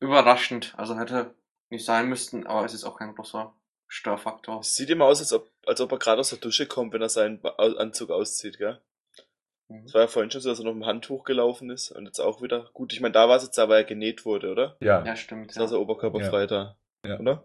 überraschend. 0.01 0.75
Also 0.77 0.99
hätte 0.99 1.35
nicht 1.71 1.85
sein 1.85 2.09
müssten, 2.09 2.47
aber 2.47 2.65
es 2.65 2.75
ist 2.75 2.85
auch 2.85 2.99
kein 2.99 3.15
großer 3.15 3.53
Störfaktor. 3.87 4.61
Es 4.61 4.75
sieht 4.75 4.91
immer 4.91 5.07
aus, 5.07 5.21
als 5.21 5.33
ob, 5.33 5.51
als 5.67 5.81
ob 5.81 5.93
er 5.93 5.99
gerade 5.99 6.21
aus 6.21 6.31
der 6.31 6.39
Dusche 6.39 6.67
kommt, 6.67 6.93
wenn 6.93 7.03
er 7.03 7.09
seinen 7.09 7.45
Anzug 7.45 8.11
auszieht, 8.11 8.59
gell? 8.59 8.81
Mhm. 9.69 9.85
Es 9.85 9.95
war 9.95 10.03
ja 10.03 10.07
vorhin 10.07 10.31
schon 10.31 10.41
so, 10.41 10.49
dass 10.49 10.61
er 10.61 10.65
noch 10.65 10.73
im 10.73 10.87
Handtuch 10.87 11.25
gelaufen 11.25 11.71
ist 11.71 11.91
und 11.91 12.07
jetzt 12.07 12.21
auch 12.21 12.43
wieder. 12.43 12.71
Gut, 12.73 12.93
ich 12.93 13.01
meine, 13.01 13.13
da 13.13 13.29
war 13.29 13.37
es 13.37 13.45
jetzt 13.45 13.59
da, 13.59 13.69
weil 13.69 13.83
er 13.83 13.85
genäht 13.85 14.25
wurde, 14.25 14.51
oder? 14.51 14.77
Ja. 14.81 15.05
Ja, 15.05 15.17
stimmt. 15.17 15.51
Ist 15.51 15.57
Ja. 15.57 15.63
also 15.63 15.81
oberkörperfrei 15.81 16.47
da. 16.47 16.77
Ja. 17.09 17.19
Oder? 17.21 17.45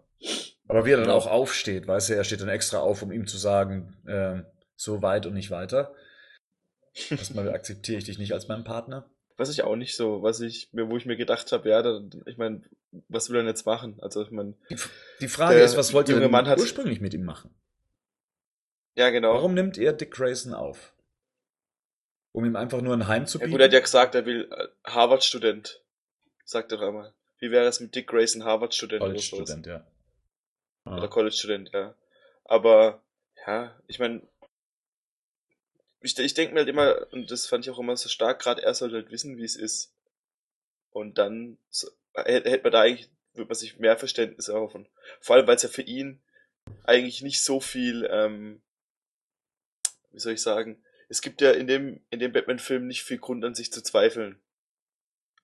Aber 0.68 0.84
wie 0.86 0.92
er 0.92 0.98
dann 0.98 1.08
Ja. 1.08 1.14
auch 1.14 1.26
aufsteht, 1.26 1.86
weißt 1.86 2.10
du, 2.10 2.14
er 2.14 2.24
steht 2.24 2.40
dann 2.40 2.48
extra 2.48 2.78
auf, 2.78 3.02
um 3.02 3.12
ihm 3.12 3.26
zu 3.26 3.36
sagen, 3.38 3.96
ähm, 4.08 4.46
so 4.76 5.02
weit 5.02 5.26
und 5.26 5.34
nicht 5.34 5.50
weiter. 5.50 5.94
Erstmal 7.10 7.48
akzeptiere 7.50 7.98
ich 7.98 8.04
dich 8.04 8.18
nicht 8.18 8.32
als 8.32 8.48
meinen 8.48 8.64
Partner. 8.64 9.08
Was 9.36 9.50
ich 9.50 9.62
auch 9.64 9.74
nicht 9.76 9.96
so, 9.96 10.22
was 10.22 10.40
ich 10.40 10.68
mir, 10.72 10.88
wo 10.88 10.96
ich 10.96 11.06
mir 11.06 11.16
gedacht 11.16 11.50
habe, 11.50 11.68
ja, 11.68 11.82
da, 11.82 12.00
ich 12.26 12.36
meine, 12.38 12.62
was 13.08 13.28
will 13.30 13.36
er 13.36 13.40
denn 13.42 13.48
jetzt 13.48 13.66
machen? 13.66 13.98
Also 14.00 14.22
ich 14.22 14.30
meine, 14.30 14.54
Die, 14.70 14.76
die 15.20 15.28
Frage 15.28 15.56
Der 15.56 15.64
ist, 15.64 15.76
was 15.76 15.92
wollte 15.92 16.12
er 16.12 16.20
denn 16.20 16.30
Mann 16.30 16.46
hat- 16.46 16.58
ursprünglich 16.60 17.00
mit 17.00 17.14
ihm 17.14 17.24
machen? 17.24 17.52
ja 18.96 19.10
genau. 19.10 19.34
Warum 19.34 19.54
nimmt 19.54 19.76
er 19.76 19.92
Dick 19.92 20.12
Grayson 20.12 20.54
auf? 20.54 20.92
Um 22.30 22.44
ihm 22.44 22.54
einfach 22.56 22.80
nur 22.80 22.94
ein 22.94 23.08
Heim 23.08 23.26
zu 23.26 23.38
Ja 23.38 23.44
bieten? 23.44 23.52
gut, 23.52 23.60
er 23.60 23.66
hat 23.66 23.72
ja 23.72 23.80
gesagt, 23.80 24.14
er 24.14 24.24
will 24.26 24.48
äh, 24.52 24.68
Harvard-Student. 24.90 25.82
Sagt 26.44 26.70
er 26.72 26.78
doch 26.78 26.86
einmal. 26.88 27.12
Wie 27.44 27.50
wäre 27.50 27.66
das 27.66 27.78
mit 27.78 27.94
Dick 27.94 28.06
Grayson, 28.06 28.42
Harvard-Student? 28.42 29.02
College-Student, 29.02 29.66
ja. 29.66 29.86
Ah. 30.84 30.96
Oder 30.96 31.08
College-Student, 31.08 31.72
ja. 31.74 31.94
Aber, 32.44 33.02
ja, 33.46 33.78
ich 33.86 33.98
meine, 33.98 34.22
ich, 36.00 36.18
ich 36.18 36.32
denke 36.32 36.54
mir 36.54 36.60
halt 36.60 36.70
immer, 36.70 37.06
und 37.12 37.30
das 37.30 37.46
fand 37.46 37.66
ich 37.66 37.70
auch 37.70 37.78
immer 37.78 37.98
so 37.98 38.08
stark, 38.08 38.40
gerade 38.40 38.62
er 38.62 38.72
sollte 38.72 38.96
halt 38.96 39.10
wissen, 39.10 39.36
wie 39.36 39.44
es 39.44 39.56
ist. 39.56 39.94
Und 40.88 41.18
dann 41.18 41.58
so, 41.68 41.86
hätte 42.14 42.48
hätte 42.48 42.62
man 42.62 42.72
da 42.72 42.80
eigentlich, 42.80 43.10
würde 43.34 43.48
man 43.48 43.56
sich 43.56 43.78
mehr 43.78 43.98
Verständnis 43.98 44.48
erhoffen. 44.48 44.88
Vor 45.20 45.36
allem, 45.36 45.46
weil 45.46 45.56
es 45.56 45.64
ja 45.64 45.68
für 45.68 45.82
ihn 45.82 46.22
eigentlich 46.84 47.20
nicht 47.20 47.42
so 47.42 47.60
viel, 47.60 48.08
ähm, 48.10 48.62
wie 50.12 50.18
soll 50.18 50.32
ich 50.32 50.40
sagen, 50.40 50.82
es 51.10 51.20
gibt 51.20 51.42
ja 51.42 51.50
in 51.50 51.66
dem, 51.66 52.00
in 52.08 52.20
dem 52.20 52.32
Batman-Film 52.32 52.86
nicht 52.86 53.02
viel 53.02 53.18
Grund 53.18 53.44
an 53.44 53.54
sich 53.54 53.70
zu 53.70 53.82
zweifeln. 53.82 54.40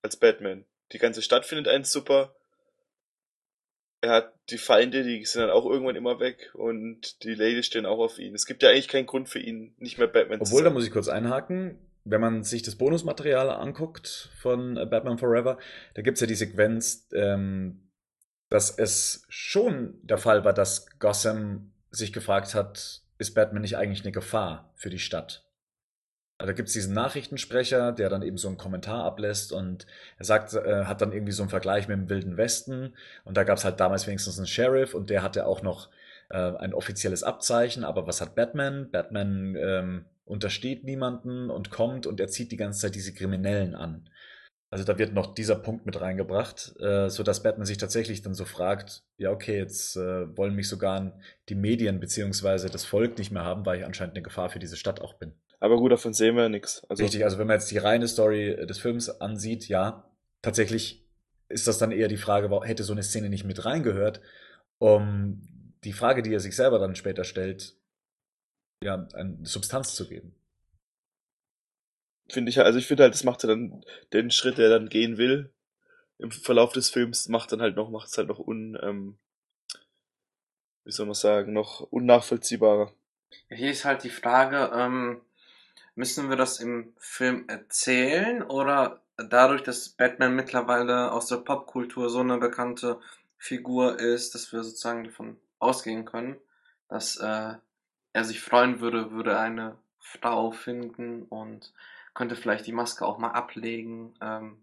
Als 0.00 0.16
Batman. 0.16 0.64
Die 0.92 0.98
ganze 0.98 1.22
Stadt 1.22 1.46
findet 1.46 1.68
einen 1.68 1.84
super. 1.84 2.34
Er 4.02 4.12
hat 4.12 4.34
die 4.48 4.58
Feinde, 4.58 5.02
die 5.02 5.24
sind 5.26 5.42
dann 5.42 5.50
auch 5.50 5.66
irgendwann 5.66 5.96
immer 5.96 6.20
weg 6.20 6.50
und 6.54 7.22
die 7.22 7.34
Ladies 7.34 7.66
stehen 7.66 7.86
auch 7.86 7.98
auf 7.98 8.18
ihn. 8.18 8.34
Es 8.34 8.46
gibt 8.46 8.62
ja 8.62 8.70
eigentlich 8.70 8.88
keinen 8.88 9.06
Grund 9.06 9.28
für 9.28 9.38
ihn, 9.38 9.74
nicht 9.78 9.98
mehr 9.98 10.08
Batman 10.08 10.40
Obwohl, 10.40 10.58
zu 10.58 10.64
da 10.64 10.64
sein. 10.64 10.72
muss 10.72 10.86
ich 10.86 10.90
kurz 10.90 11.08
einhaken. 11.08 11.78
Wenn 12.04 12.20
man 12.22 12.42
sich 12.42 12.62
das 12.62 12.76
Bonusmaterial 12.76 13.50
anguckt 13.50 14.30
von 14.38 14.78
äh, 14.78 14.86
Batman 14.86 15.18
Forever, 15.18 15.58
da 15.94 16.02
gibt 16.02 16.16
es 16.16 16.22
ja 16.22 16.26
die 16.26 16.34
Sequenz, 16.34 17.08
ähm, 17.12 17.90
dass 18.48 18.70
es 18.70 19.26
schon 19.28 19.98
der 20.02 20.16
Fall 20.16 20.44
war, 20.44 20.54
dass 20.54 20.98
Gotham 20.98 21.72
sich 21.90 22.12
gefragt 22.12 22.54
hat, 22.54 23.02
ist 23.18 23.34
Batman 23.34 23.62
nicht 23.62 23.76
eigentlich 23.76 24.02
eine 24.02 24.12
Gefahr 24.12 24.72
für 24.76 24.88
die 24.88 24.98
Stadt? 24.98 25.44
Also 26.40 26.52
da 26.52 26.56
gibt 26.56 26.68
es 26.68 26.72
diesen 26.72 26.94
Nachrichtensprecher, 26.94 27.92
der 27.92 28.08
dann 28.08 28.22
eben 28.22 28.38
so 28.38 28.48
einen 28.48 28.56
Kommentar 28.56 29.04
ablässt 29.04 29.52
und 29.52 29.86
er 30.16 30.24
sagt, 30.24 30.54
äh, 30.54 30.86
hat 30.86 31.02
dann 31.02 31.12
irgendwie 31.12 31.32
so 31.32 31.42
einen 31.42 31.50
Vergleich 31.50 31.86
mit 31.86 31.98
dem 31.98 32.08
Wilden 32.08 32.38
Westen 32.38 32.94
und 33.24 33.36
da 33.36 33.44
gab 33.44 33.58
es 33.58 33.64
halt 33.66 33.78
damals 33.78 34.06
wenigstens 34.06 34.38
einen 34.38 34.46
Sheriff 34.46 34.94
und 34.94 35.10
der 35.10 35.22
hatte 35.22 35.44
auch 35.44 35.60
noch 35.60 35.90
äh, 36.30 36.38
ein 36.38 36.72
offizielles 36.72 37.24
Abzeichen, 37.24 37.84
aber 37.84 38.06
was 38.06 38.22
hat 38.22 38.36
Batman? 38.36 38.90
Batman 38.90 39.54
ähm, 39.54 40.04
untersteht 40.24 40.82
niemanden 40.82 41.50
und 41.50 41.70
kommt 41.70 42.06
und 42.06 42.20
er 42.20 42.28
zieht 42.28 42.52
die 42.52 42.56
ganze 42.56 42.80
Zeit 42.80 42.94
diese 42.94 43.12
Kriminellen 43.12 43.74
an. 43.74 44.08
Also 44.70 44.84
da 44.84 44.96
wird 44.96 45.12
noch 45.12 45.34
dieser 45.34 45.56
Punkt 45.56 45.84
mit 45.84 46.00
reingebracht, 46.00 46.74
äh, 46.80 47.10
so 47.10 47.22
dass 47.22 47.42
Batman 47.42 47.66
sich 47.66 47.76
tatsächlich 47.76 48.22
dann 48.22 48.32
so 48.32 48.46
fragt, 48.46 49.02
ja 49.18 49.30
okay, 49.30 49.58
jetzt 49.58 49.94
äh, 49.96 50.34
wollen 50.38 50.54
mich 50.54 50.70
sogar 50.70 51.18
die 51.50 51.54
Medien 51.54 52.00
beziehungsweise 52.00 52.70
das 52.70 52.86
Volk 52.86 53.18
nicht 53.18 53.30
mehr 53.30 53.44
haben, 53.44 53.66
weil 53.66 53.80
ich 53.80 53.84
anscheinend 53.84 54.14
eine 54.14 54.22
Gefahr 54.22 54.48
für 54.48 54.58
diese 54.58 54.78
Stadt 54.78 55.02
auch 55.02 55.12
bin. 55.18 55.34
Aber 55.60 55.76
gut, 55.76 55.92
davon 55.92 56.14
sehen 56.14 56.36
wir 56.36 56.44
ja 56.44 56.48
nichts. 56.48 56.84
Also, 56.88 57.02
Richtig, 57.02 57.22
also 57.24 57.38
wenn 57.38 57.46
man 57.46 57.56
jetzt 57.56 57.70
die 57.70 57.78
reine 57.78 58.08
Story 58.08 58.56
des 58.66 58.78
Films 58.78 59.10
ansieht, 59.20 59.68
ja, 59.68 60.10
tatsächlich 60.40 61.06
ist 61.48 61.66
das 61.66 61.78
dann 61.78 61.92
eher 61.92 62.08
die 62.08 62.16
Frage, 62.16 62.48
hätte 62.64 62.82
so 62.82 62.92
eine 62.92 63.02
Szene 63.02 63.28
nicht 63.28 63.44
mit 63.44 63.64
reingehört, 63.64 64.20
um 64.78 65.42
die 65.84 65.92
Frage, 65.92 66.22
die 66.22 66.32
er 66.32 66.40
sich 66.40 66.56
selber 66.56 66.78
dann 66.78 66.96
später 66.96 67.24
stellt, 67.24 67.76
ja, 68.82 69.06
eine 69.12 69.38
Substanz 69.42 69.94
zu 69.94 70.08
geben. 70.08 70.34
finde 72.30 72.50
ich 72.50 72.56
halt, 72.56 72.66
also 72.66 72.78
ich 72.78 72.86
finde 72.86 73.02
halt, 73.02 73.12
das 73.12 73.24
macht 73.24 73.42
ja 73.42 73.48
dann 73.48 73.84
den 74.14 74.30
Schritt, 74.30 74.56
der 74.56 74.70
er 74.70 74.78
dann 74.78 74.88
gehen 74.88 75.18
will, 75.18 75.52
im 76.18 76.30
Verlauf 76.30 76.72
des 76.72 76.88
Films, 76.88 77.28
macht 77.28 77.52
dann 77.52 77.60
halt 77.60 77.76
noch, 77.76 77.90
macht 77.90 78.08
es 78.08 78.16
halt 78.16 78.28
noch 78.28 78.38
un, 78.38 78.78
ähm, 78.82 79.18
wie 80.84 80.92
soll 80.92 81.06
man 81.06 81.14
sagen, 81.14 81.52
noch 81.52 81.80
unnachvollziehbarer. 81.80 82.94
Hier 83.48 83.70
ist 83.70 83.84
halt 83.84 84.04
die 84.04 84.10
Frage, 84.10 84.70
ähm, 84.74 85.20
müssen 85.94 86.28
wir 86.28 86.36
das 86.36 86.60
im 86.60 86.92
Film 86.98 87.44
erzählen 87.48 88.42
oder 88.42 89.02
dadurch, 89.16 89.62
dass 89.62 89.88
Batman 89.90 90.34
mittlerweile 90.34 91.12
aus 91.12 91.26
der 91.26 91.36
Popkultur 91.36 92.08
so 92.10 92.20
eine 92.20 92.38
bekannte 92.38 93.00
Figur 93.38 93.98
ist, 93.98 94.34
dass 94.34 94.52
wir 94.52 94.62
sozusagen 94.62 95.04
davon 95.04 95.36
ausgehen 95.58 96.04
können, 96.04 96.36
dass 96.88 97.16
äh, 97.16 97.54
er 98.12 98.24
sich 98.24 98.40
freuen 98.40 98.80
würde, 98.80 99.12
würde 99.12 99.38
eine 99.38 99.76
Frau 99.98 100.50
finden 100.50 101.22
und 101.24 101.72
könnte 102.14 102.36
vielleicht 102.36 102.66
die 102.66 102.72
Maske 102.72 103.06
auch 103.06 103.18
mal 103.18 103.30
ablegen. 103.30 104.14
Ähm, 104.20 104.58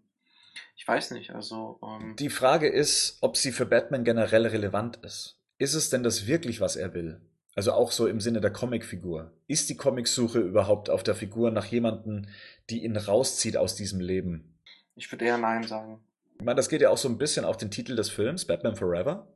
ich 0.76 0.86
weiß 0.86 1.12
nicht, 1.12 1.30
also 1.34 1.78
ähm, 1.82 2.16
Die 2.16 2.30
Frage 2.30 2.68
ist, 2.68 3.18
ob 3.20 3.36
sie 3.36 3.52
für 3.52 3.66
Batman 3.66 4.04
generell 4.04 4.46
relevant 4.46 4.96
ist. 4.98 5.38
Ist 5.58 5.74
es 5.74 5.90
denn 5.90 6.02
das 6.02 6.26
wirklich, 6.26 6.60
was 6.60 6.76
er 6.76 6.94
will? 6.94 7.20
Also 7.58 7.72
auch 7.72 7.90
so 7.90 8.06
im 8.06 8.20
Sinne 8.20 8.40
der 8.40 8.52
Comicfigur. 8.52 9.32
Ist 9.48 9.68
die 9.68 9.76
Comicsuche 9.76 10.38
überhaupt 10.38 10.90
auf 10.90 11.02
der 11.02 11.16
Figur 11.16 11.50
nach 11.50 11.64
jemandem, 11.64 12.28
die 12.70 12.84
ihn 12.84 12.96
rauszieht 12.96 13.56
aus 13.56 13.74
diesem 13.74 13.98
Leben? 13.98 14.60
ich 14.94 15.10
würde 15.10 15.24
eher 15.24 15.38
Nein 15.38 15.64
sagen. 15.64 15.98
Ich 16.38 16.44
meine, 16.44 16.54
das 16.54 16.68
geht 16.68 16.82
ja 16.82 16.90
auch 16.90 16.98
so 16.98 17.08
ein 17.08 17.18
bisschen 17.18 17.44
auf 17.44 17.56
den 17.56 17.72
Titel 17.72 17.96
des 17.96 18.10
Films, 18.10 18.44
Batman 18.44 18.76
Forever. 18.76 19.26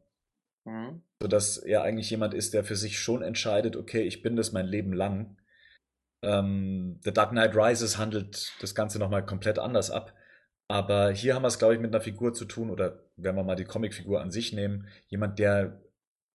Mhm. 0.65 1.03
So 1.21 1.27
dass 1.27 1.57
er 1.57 1.83
eigentlich 1.83 2.11
jemand 2.11 2.33
ist, 2.33 2.55
der 2.55 2.63
für 2.63 2.77
sich 2.77 2.97
schon 3.01 3.23
entscheidet, 3.23 3.75
okay, 3.75 4.03
ich 4.03 4.23
bin 4.23 4.37
das 4.37 4.53
mein 4.53 4.67
Leben 4.67 4.93
lang. 4.93 5.37
Ähm, 6.23 7.01
The 7.03 7.13
Dark 7.13 7.31
Knight 7.31 7.57
Rises 7.57 7.99
handelt 7.99 8.53
das 8.61 8.77
Ganze 8.77 9.01
nochmal 9.01 9.27
komplett 9.27 9.59
anders 9.59 9.91
ab. 9.91 10.15
Aber 10.69 11.11
hier 11.11 11.35
haben 11.35 11.43
wir 11.43 11.49
es, 11.49 11.59
glaube 11.59 11.75
ich, 11.75 11.81
mit 11.81 11.93
einer 11.93 12.05
Figur 12.05 12.35
zu 12.35 12.45
tun, 12.45 12.71
oder 12.71 13.03
wenn 13.17 13.35
wir 13.35 13.43
mal 13.43 13.57
die 13.57 13.65
Comicfigur 13.65 14.21
an 14.21 14.31
sich 14.31 14.53
nehmen, 14.53 14.87
jemand, 15.09 15.41
der 15.41 15.83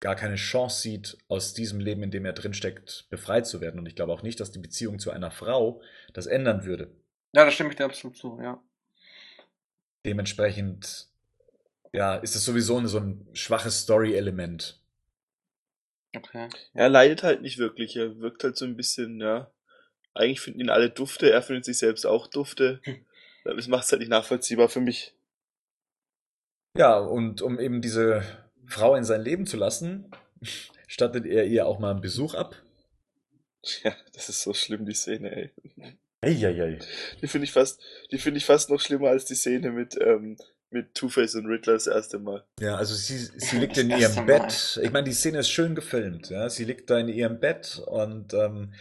gar 0.00 0.14
keine 0.14 0.36
Chance 0.36 0.80
sieht, 0.80 1.18
aus 1.28 1.54
diesem 1.54 1.80
Leben, 1.80 2.02
in 2.02 2.10
dem 2.10 2.24
er 2.24 2.32
drinsteckt, 2.32 3.06
befreit 3.10 3.46
zu 3.46 3.60
werden. 3.60 3.78
Und 3.80 3.86
ich 3.86 3.96
glaube 3.96 4.12
auch 4.12 4.22
nicht, 4.22 4.40
dass 4.40 4.52
die 4.52 4.58
Beziehung 4.58 4.98
zu 4.98 5.10
einer 5.10 5.30
Frau 5.30 5.82
das 6.12 6.26
ändern 6.26 6.64
würde. 6.64 6.90
Ja, 7.32 7.44
da 7.44 7.50
stimme 7.50 7.70
ich 7.70 7.76
dir 7.76 7.84
absolut 7.84 8.16
zu, 8.16 8.38
ja. 8.42 8.62
Dementsprechend, 10.06 11.08
ja, 11.92 12.16
ist 12.16 12.36
es 12.36 12.44
sowieso 12.44 12.84
so 12.86 12.98
ein 12.98 13.26
schwaches 13.32 13.80
Story-Element. 13.80 14.80
Okay. 16.16 16.48
Er 16.74 16.88
leidet 16.88 17.22
halt 17.22 17.42
nicht 17.42 17.58
wirklich, 17.58 17.96
er 17.96 18.18
wirkt 18.20 18.44
halt 18.44 18.56
so 18.56 18.64
ein 18.64 18.76
bisschen, 18.76 19.20
ja, 19.20 19.50
eigentlich 20.14 20.40
finden 20.40 20.60
ihn 20.60 20.70
alle 20.70 20.90
dufte, 20.90 21.30
er 21.30 21.42
findet 21.42 21.64
sich 21.64 21.78
selbst 21.78 22.06
auch 22.06 22.26
dufte. 22.26 22.80
Das 23.44 23.66
macht 23.66 23.84
es 23.84 23.92
halt 23.92 24.00
nicht 24.00 24.10
nachvollziehbar 24.10 24.68
für 24.68 24.80
mich. 24.80 25.14
Ja, 26.76 26.98
und 26.98 27.40
um 27.40 27.58
eben 27.58 27.80
diese 27.80 28.22
Frau 28.68 28.94
in 28.94 29.04
sein 29.04 29.22
Leben 29.22 29.46
zu 29.46 29.56
lassen, 29.56 30.10
stattet 30.86 31.26
er 31.26 31.46
ihr 31.46 31.66
auch 31.66 31.78
mal 31.78 31.90
einen 31.90 32.00
Besuch 32.00 32.34
ab. 32.34 32.56
Ja, 33.82 33.94
das 34.14 34.28
ist 34.28 34.42
so 34.42 34.54
schlimm, 34.54 34.86
die 34.86 34.94
Szene, 34.94 35.34
ey. 35.34 35.50
Eieiei. 36.20 36.78
Die 37.22 37.28
finde 37.28 37.44
ich 37.44 37.52
fast, 37.52 37.80
die 38.10 38.18
finde 38.18 38.38
ich 38.38 38.44
fast 38.44 38.70
noch 38.70 38.80
schlimmer 38.80 39.08
als 39.08 39.24
die 39.24 39.34
Szene 39.34 39.70
mit, 39.70 39.96
ähm, 40.00 40.36
mit 40.70 40.94
Two-Face 40.94 41.36
und 41.36 41.46
Riddler 41.46 41.74
das 41.74 41.86
erste 41.86 42.18
Mal. 42.18 42.44
Ja, 42.60 42.76
also 42.76 42.94
sie, 42.94 43.18
sie 43.18 43.58
liegt 43.58 43.76
Das 43.76 43.84
in 43.84 43.90
ihrem 43.90 44.14
Mal. 44.14 44.24
Bett. 44.24 44.80
Ich 44.82 44.90
meine, 44.90 45.04
die 45.08 45.14
Szene 45.14 45.38
ist 45.38 45.50
schön 45.50 45.74
gefilmt. 45.74 46.30
Ja? 46.30 46.48
Sie 46.50 46.64
liegt 46.64 46.90
da 46.90 46.98
in 46.98 47.08
ihrem 47.08 47.40
Bett 47.40 47.82
und 47.86 48.34
ähm, 48.34 48.74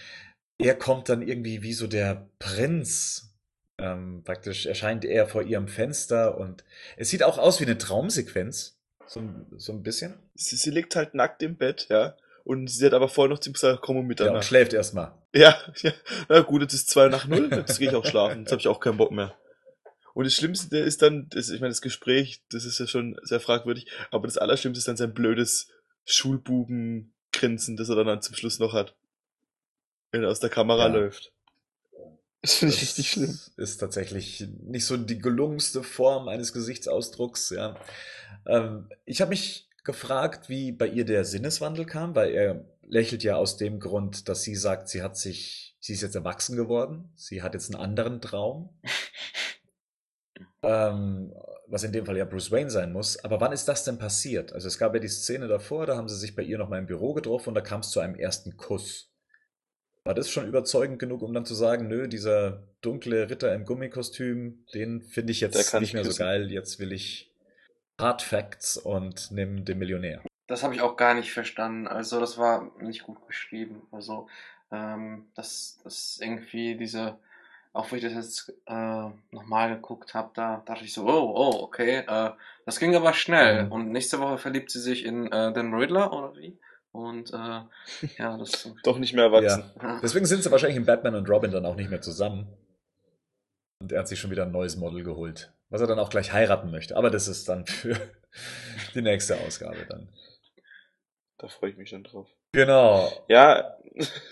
er 0.58 0.76
kommt 0.76 1.10
dann 1.10 1.22
irgendwie 1.22 1.62
wie 1.62 1.74
so 1.74 1.88
der 1.88 2.28
Prinz. 2.40 3.36
Ähm, 3.80 4.24
praktisch 4.24 4.66
erscheint 4.66 5.06
er 5.06 5.28
vor 5.28 5.44
ihrem 5.44 5.68
Fenster 5.68 6.38
und 6.40 6.64
es 6.98 7.10
sieht 7.10 7.22
auch 7.22 7.38
aus 7.38 7.60
wie 7.60 7.66
eine 7.66 7.78
Traumsequenz. 7.78 8.77
So, 9.08 9.20
ein- 9.22 9.46
so 9.58 9.72
ein 9.72 9.84
bisschen. 9.84 10.16
Sie, 10.36 10.56
sie 10.56 10.70
liegt 10.72 10.96
halt 10.96 11.14
nackt 11.14 11.42
im 11.44 11.56
Bett, 11.58 11.88
ja. 11.90 12.16
Und 12.44 12.68
sie 12.70 12.86
hat 12.86 12.94
aber 12.94 13.10
vorher 13.10 13.34
noch 13.34 13.40
zu 13.40 13.50
ihm 13.50 13.54
gesagt, 13.54 13.82
komm 13.82 13.96
mal 13.98 14.02
Ja, 14.04 14.08
miteinander. 14.08 14.40
und 14.40 14.46
schläft 14.46 14.74
erstmal. 14.74 15.14
Ja, 15.34 15.58
ja. 15.82 15.92
Na 16.30 16.40
gut, 16.42 16.62
jetzt 16.62 16.74
ist 16.74 16.90
zwei 16.90 17.08
nach 17.10 17.28
null, 17.28 17.50
jetzt 17.52 17.78
gehe 17.80 17.90
ich 17.90 17.96
auch 17.96 18.06
schlafen. 18.06 18.40
Jetzt 18.42 18.52
habe 18.52 18.60
ich 18.62 18.68
auch 18.68 18.80
keinen 18.80 18.98
Bock 18.98 19.12
mehr. 19.12 19.34
Und 20.14 20.24
das 20.26 20.34
Schlimmste 20.34 20.78
ist 20.80 21.02
dann, 21.02 21.28
das, 21.30 21.50
ich 21.50 21.60
meine, 21.60 21.72
das 21.72 21.82
Gespräch, 21.82 22.42
das 22.50 22.66
ist 22.66 22.80
ja 22.80 22.88
schon 22.88 23.20
sehr 23.24 23.40
fragwürdig, 23.40 23.88
aber 24.12 24.28
das 24.28 24.38
Allerschlimmste 24.38 24.80
ist 24.80 24.88
dann 24.88 24.98
sein 24.98 25.14
blödes 25.14 25.68
Schulbubengrinsen, 26.06 27.78
das 27.78 27.90
er 27.90 27.96
dann, 27.96 28.08
dann 28.08 28.22
zum 28.22 28.36
Schluss 28.36 28.60
noch 28.60 28.74
hat. 28.74 28.96
Wenn 30.12 30.24
er 30.24 30.30
aus 30.30 30.40
der 30.40 30.50
Kamera 30.50 30.88
Ja. 30.88 30.94
läuft. 30.94 31.32
Das 32.42 32.54
finde 32.56 32.74
ich 32.74 32.80
Das 32.80 32.90
richtig 32.90 33.12
schlimm. 33.12 33.40
Ist 33.58 33.78
tatsächlich 33.78 34.46
nicht 34.64 34.86
so 34.86 34.96
die 34.96 35.20
gelungenste 35.20 35.84
Form 35.84 36.28
eines 36.30 36.54
Gesichtsausdrucks, 36.54 37.50
ja. 37.50 37.76
Ähm, 38.48 38.90
ich 39.06 39.22
habe 39.22 39.30
mich 39.30 39.70
gefragt, 39.84 40.50
wie 40.50 40.72
bei 40.72 40.88
ihr 40.88 41.06
der 41.06 41.26
Sinneswandel 41.26 41.86
kam, 41.86 42.16
weil 42.16 42.32
er 42.32 42.66
lächelt 42.82 43.24
ja 43.24 43.36
aus 43.36 43.58
dem 43.58 43.80
Grund, 43.80 44.30
dass 44.30 44.44
sie 44.44 44.56
sagt, 44.56 44.90
sie 44.90 45.02
hat 45.02 45.18
sich, 45.18 45.76
sie 45.80 45.94
ist 45.94 46.02
jetzt 46.02 46.16
erwachsen 46.16 46.56
geworden, 46.56 47.12
sie 47.16 47.42
hat 47.42 47.54
jetzt 47.54 47.74
einen 47.74 47.82
anderen 47.82 48.22
Traum. 48.22 48.70
Ähm, 50.64 51.34
was 51.68 51.84
in 51.84 51.92
dem 51.92 52.06
Fall 52.06 52.18
ja 52.18 52.26
Bruce 52.26 52.52
Wayne 52.52 52.70
sein 52.70 52.92
muss. 52.92 53.24
Aber 53.24 53.40
wann 53.40 53.52
ist 53.52 53.68
das 53.68 53.84
denn 53.84 53.98
passiert? 53.98 54.54
Also 54.54 54.68
es 54.68 54.78
gab 54.78 54.94
ja 54.94 55.00
die 55.00 55.08
Szene 55.08 55.48
davor, 55.48 55.86
da 55.86 55.96
haben 55.96 56.08
sie 56.08 56.18
sich 56.18 56.36
bei 56.36 56.42
ihr 56.42 56.58
noch 56.58 56.70
mal 56.70 56.80
im 56.80 56.88
Büro 56.88 57.14
getroffen 57.14 57.50
und 57.50 57.56
da 57.56 57.62
kam 57.62 57.82
es 57.82 57.92
zu 57.92 58.00
einem 58.00 58.16
ersten 58.16 58.58
Kuss. 58.58 59.14
War 60.04 60.14
das 60.14 60.30
schon 60.30 60.48
überzeugend 60.48 61.00
genug, 61.00 61.22
um 61.22 61.34
dann 61.34 61.46
zu 61.46 61.54
sagen, 61.54 61.88
nö, 61.88 62.08
dieser 62.08 62.64
dunkle 62.82 63.30
Ritter 63.30 63.54
im 63.54 63.66
Gummikostüm, 63.66 64.66
den 64.74 65.02
finde 65.02 65.32
ich 65.32 65.42
jetzt 65.42 65.74
nicht 65.80 65.94
mehr 65.94 66.04
so 66.04 66.10
küssen. 66.10 66.20
geil. 66.20 66.52
Jetzt 66.52 66.80
will 66.80 66.92
ich 66.92 67.27
Hard 68.00 68.22
Facts 68.22 68.78
und 68.78 69.32
nimm 69.32 69.66
den 69.66 69.80
Millionär. 69.80 70.22
Das 70.48 70.64
habe 70.64 70.76
ich 70.76 70.82
auch 70.82 70.96
gar 70.96 71.14
nicht 71.14 71.32
verstanden. 71.32 71.88
Also 71.88 72.20
das 72.20 72.38
war 72.38 72.72
nicht 72.80 73.04
gut 73.04 73.26
beschrieben. 73.28 73.82
Also 73.92 74.28
ähm, 74.72 75.26
das, 75.36 75.80
das 75.84 76.20
irgendwie 76.22 76.76
diese, 76.76 77.18
auch 77.74 77.92
wo 77.92 77.96
ich 77.96 78.04
das 78.04 78.14
jetzt 78.14 78.54
äh, 78.66 79.10
nochmal 79.32 79.76
geguckt 79.76 80.14
habe, 80.14 80.32
da 80.34 80.62
dachte 80.66 80.86
ich 80.86 80.94
so, 80.94 81.06
oh, 81.06 81.34
oh, 81.36 81.64
okay, 81.64 82.04
äh, 82.08 82.32
das 82.66 82.80
ging 82.80 82.96
aber 82.96 83.14
schnell. 83.14 83.66
Mhm. 83.66 83.72
Und 83.72 83.92
nächste 83.92 84.20
Woche 84.20 84.38
verliebt 84.38 84.72
sie 84.72 84.80
sich 84.80 85.06
in 85.06 85.32
äh, 85.32 85.52
den 85.54 85.74
Riddler 85.74 86.14
oder 86.14 86.36
wie? 86.36 86.58
Und 86.92 87.32
äh, 87.34 87.62
ja, 88.18 88.38
das 88.38 88.72
Doch 88.84 88.98
nicht 88.98 89.14
mehr 89.14 89.26
erwachsen. 89.26 89.64
ja. 89.82 90.00
Deswegen 90.02 90.26
sind 90.26 90.44
sie 90.44 90.52
wahrscheinlich 90.52 90.78
in 90.78 90.86
Batman 90.86 91.16
und 91.16 91.30
Robin 91.30 91.52
dann 91.52 91.66
auch 91.66 91.76
nicht 91.76 91.90
mehr 91.90 92.02
zusammen. 92.02 92.48
Und 93.80 93.92
er 93.92 94.00
hat 94.00 94.08
sich 94.08 94.20
schon 94.20 94.32
wieder 94.32 94.44
ein 94.44 94.52
neues 94.52 94.76
Model 94.76 95.04
geholt, 95.04 95.52
was 95.70 95.82
er 95.82 95.88
dann 95.88 96.00
auch 96.00 96.10
gleich 96.10 96.32
heiraten 96.34 96.72
möchte. 96.72 96.96
Aber 96.96 97.10
das 97.10 97.28
ist 97.28 97.48
dann 97.50 97.66
für 97.68 97.96
die 98.94 99.02
nächste 99.02 99.38
Ausgabe 99.40 99.86
dann. 99.90 100.10
Da 101.38 101.48
freue 101.48 101.72
ich 101.72 101.78
mich 101.78 101.90
schon 101.90 102.04
drauf. 102.04 102.28
Genau. 102.54 103.12
Ja, 103.28 103.78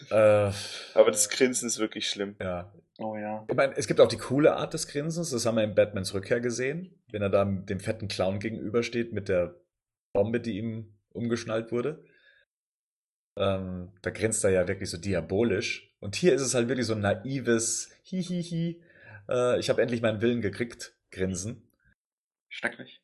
Äh, 0.09 0.13
aber 0.93 1.11
das 1.11 1.29
Grinsen 1.29 1.67
ist 1.67 1.79
wirklich 1.79 2.09
schlimm. 2.09 2.35
ja. 2.41 2.71
Oh 2.97 3.17
ja. 3.17 3.43
Ich 3.49 3.55
meine, 3.57 3.75
es 3.75 3.87
gibt 3.87 3.99
auch 3.99 4.07
die 4.07 4.15
coole 4.17 4.55
Art 4.55 4.73
des 4.73 4.87
Grinsens, 4.87 5.29
das 5.29 5.45
haben 5.45 5.55
wir 5.57 5.65
in 5.65 5.75
Batmans 5.75 6.13
Rückkehr 6.13 6.39
gesehen, 6.39 6.97
wenn 7.11 7.21
er 7.21 7.29
da 7.29 7.43
dem 7.43 7.81
fetten 7.81 8.07
Clown 8.07 8.39
gegenübersteht 8.39 9.11
mit 9.11 9.27
der 9.27 9.53
Bombe, 10.13 10.39
die 10.39 10.57
ihm 10.57 10.97
umgeschnallt 11.11 11.73
wurde. 11.73 12.05
Ähm, 13.37 13.91
da 14.01 14.11
grinst 14.11 14.45
er 14.45 14.51
ja 14.51 14.65
wirklich 14.69 14.89
so 14.89 14.97
diabolisch. 14.97 15.93
Und 15.99 16.15
hier 16.15 16.33
ist 16.33 16.41
es 16.41 16.55
halt 16.55 16.69
wirklich 16.69 16.87
so 16.87 16.93
ein 16.93 17.01
naives 17.01 17.91
Hihihi. 18.03 18.81
Äh, 19.27 19.59
ich 19.59 19.69
habe 19.69 19.81
endlich 19.81 20.01
meinen 20.01 20.21
Willen 20.21 20.39
gekriegt, 20.39 20.94
Grinsen. 21.15 21.67
Schrecklich. 22.49 23.01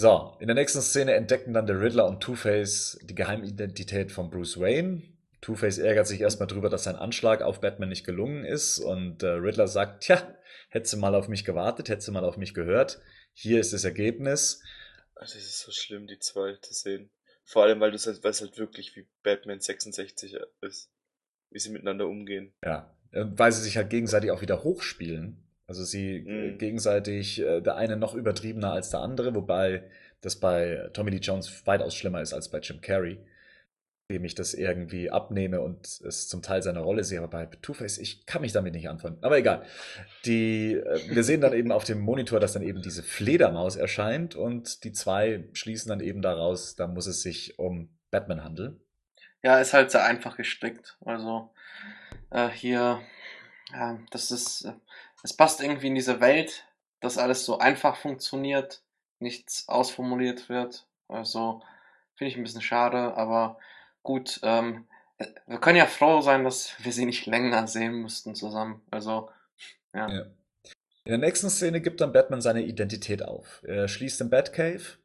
So, 0.00 0.36
in 0.40 0.48
der 0.48 0.54
nächsten 0.54 0.80
Szene 0.80 1.14
entdecken 1.14 1.52
dann 1.54 1.66
der 1.66 1.80
Riddler 1.80 2.06
und 2.06 2.20
Two-Face 2.20 2.98
die 3.02 3.14
Geheimidentität 3.14 4.10
von 4.10 4.30
Bruce 4.30 4.58
Wayne. 4.58 5.02
Two-Face 5.40 5.78
ärgert 5.78 6.06
sich 6.06 6.20
erstmal 6.20 6.48
drüber, 6.48 6.68
dass 6.68 6.84
sein 6.84 6.96
Anschlag 6.96 7.42
auf 7.42 7.60
Batman 7.60 7.88
nicht 7.88 8.04
gelungen 8.04 8.44
ist 8.44 8.78
und 8.78 9.22
äh, 9.22 9.28
Riddler 9.28 9.68
sagt, 9.68 10.04
tja, 10.04 10.36
hättest 10.70 10.94
du 10.94 10.96
mal 10.98 11.14
auf 11.14 11.28
mich 11.28 11.44
gewartet, 11.44 11.88
hättest 11.88 12.08
du 12.08 12.12
mal 12.12 12.24
auf 12.24 12.36
mich 12.36 12.54
gehört. 12.54 13.00
Hier 13.34 13.60
ist 13.60 13.72
das 13.72 13.84
Ergebnis. 13.84 14.62
Also 15.14 15.38
es 15.38 15.46
ist 15.46 15.60
so 15.60 15.72
schlimm, 15.72 16.06
die 16.06 16.18
zwei 16.18 16.56
zu 16.56 16.74
sehen. 16.74 17.10
Vor 17.44 17.64
allem, 17.64 17.80
weil 17.80 17.90
du 17.90 17.98
halt, 17.98 18.24
es 18.24 18.40
halt 18.40 18.58
wirklich 18.58 18.96
wie 18.96 19.06
Batman 19.22 19.60
66 19.60 20.36
ist. 20.62 20.90
Wie 21.50 21.58
sie 21.58 21.70
miteinander 21.70 22.06
umgehen. 22.08 22.54
Ja, 22.64 22.96
äh, 23.12 23.24
weil 23.26 23.52
sie 23.52 23.62
sich 23.62 23.76
halt 23.76 23.90
gegenseitig 23.90 24.30
auch 24.30 24.42
wieder 24.42 24.64
hochspielen. 24.64 25.36
Also 25.72 25.84
sie 25.84 26.16
äh, 26.18 26.52
Mhm. 26.52 26.58
gegenseitig, 26.58 27.40
äh, 27.40 27.62
der 27.62 27.76
eine 27.76 27.96
noch 27.96 28.14
übertriebener 28.14 28.72
als 28.72 28.90
der 28.90 29.00
andere, 29.00 29.34
wobei 29.34 29.84
das 30.20 30.36
bei 30.36 30.90
Tommy 30.92 31.10
Lee 31.12 31.16
Jones 31.16 31.66
weitaus 31.66 31.94
schlimmer 31.94 32.20
ist 32.20 32.34
als 32.34 32.50
bei 32.50 32.58
Jim 32.58 32.82
Carrey, 32.82 33.18
dem 34.10 34.22
ich 34.26 34.34
das 34.34 34.52
irgendwie 34.52 35.10
abnehme 35.10 35.62
und 35.62 35.86
es 35.86 36.28
zum 36.28 36.42
Teil 36.42 36.62
seiner 36.62 36.80
Rolle 36.82 37.04
sehe, 37.04 37.18
aber 37.20 37.28
bei 37.28 37.46
Two-Face, 37.46 37.96
ich 37.96 38.26
kann 38.26 38.42
mich 38.42 38.52
damit 38.52 38.74
nicht 38.74 38.90
anfangen. 38.90 39.16
Aber 39.22 39.38
egal. 39.38 39.64
Die, 40.26 40.74
äh, 40.74 41.00
wir 41.08 41.24
sehen 41.24 41.40
dann 41.40 41.54
eben 41.54 41.72
auf 41.72 41.84
dem 41.84 42.00
Monitor, 42.00 42.38
dass 42.38 42.52
dann 42.52 42.62
eben 42.62 42.82
diese 42.82 43.02
Fledermaus 43.02 43.76
erscheint 43.76 44.36
und 44.36 44.84
die 44.84 44.92
zwei 44.92 45.48
schließen 45.54 45.88
dann 45.88 46.00
eben 46.00 46.20
daraus, 46.20 46.76
da 46.76 46.86
muss 46.86 47.06
es 47.06 47.22
sich 47.22 47.58
um 47.58 47.88
Batman 48.10 48.44
handeln. 48.44 48.78
Ja, 49.42 49.58
ist 49.58 49.72
halt 49.72 49.90
sehr 49.90 50.04
einfach 50.04 50.36
gestrickt. 50.36 50.98
Also 51.00 51.50
äh, 52.30 52.48
hier, 52.50 53.00
ja, 53.72 53.98
das 54.10 54.30
ist, 54.30 54.66
äh, 54.66 54.74
es 55.22 55.32
passt 55.32 55.60
irgendwie 55.60 55.88
in 55.88 55.94
diese 55.94 56.20
Welt, 56.20 56.64
dass 57.00 57.18
alles 57.18 57.44
so 57.44 57.58
einfach 57.58 57.96
funktioniert, 57.96 58.82
nichts 59.18 59.68
ausformuliert 59.68 60.48
wird. 60.48 60.86
Also 61.08 61.62
finde 62.16 62.30
ich 62.30 62.36
ein 62.36 62.42
bisschen 62.42 62.62
schade, 62.62 63.14
aber 63.16 63.58
gut. 64.02 64.40
Ähm, 64.42 64.86
äh, 65.18 65.26
wir 65.46 65.58
können 65.58 65.78
ja 65.78 65.86
froh 65.86 66.20
sein, 66.20 66.44
dass 66.44 66.74
wir 66.84 66.92
sie 66.92 67.06
nicht 67.06 67.26
länger 67.26 67.66
sehen 67.66 68.00
mussten 68.02 68.34
zusammen. 68.34 68.82
Also 68.90 69.30
ja. 69.94 70.08
Ja. 70.10 70.22
In 71.04 71.10
der 71.10 71.18
nächsten 71.18 71.50
Szene 71.50 71.80
gibt 71.80 72.00
dann 72.00 72.12
Batman 72.12 72.40
seine 72.40 72.62
Identität 72.62 73.24
auf. 73.24 73.62
Er 73.64 73.88
schließt 73.88 74.20
den 74.20 74.30
Batcave, 74.30 74.98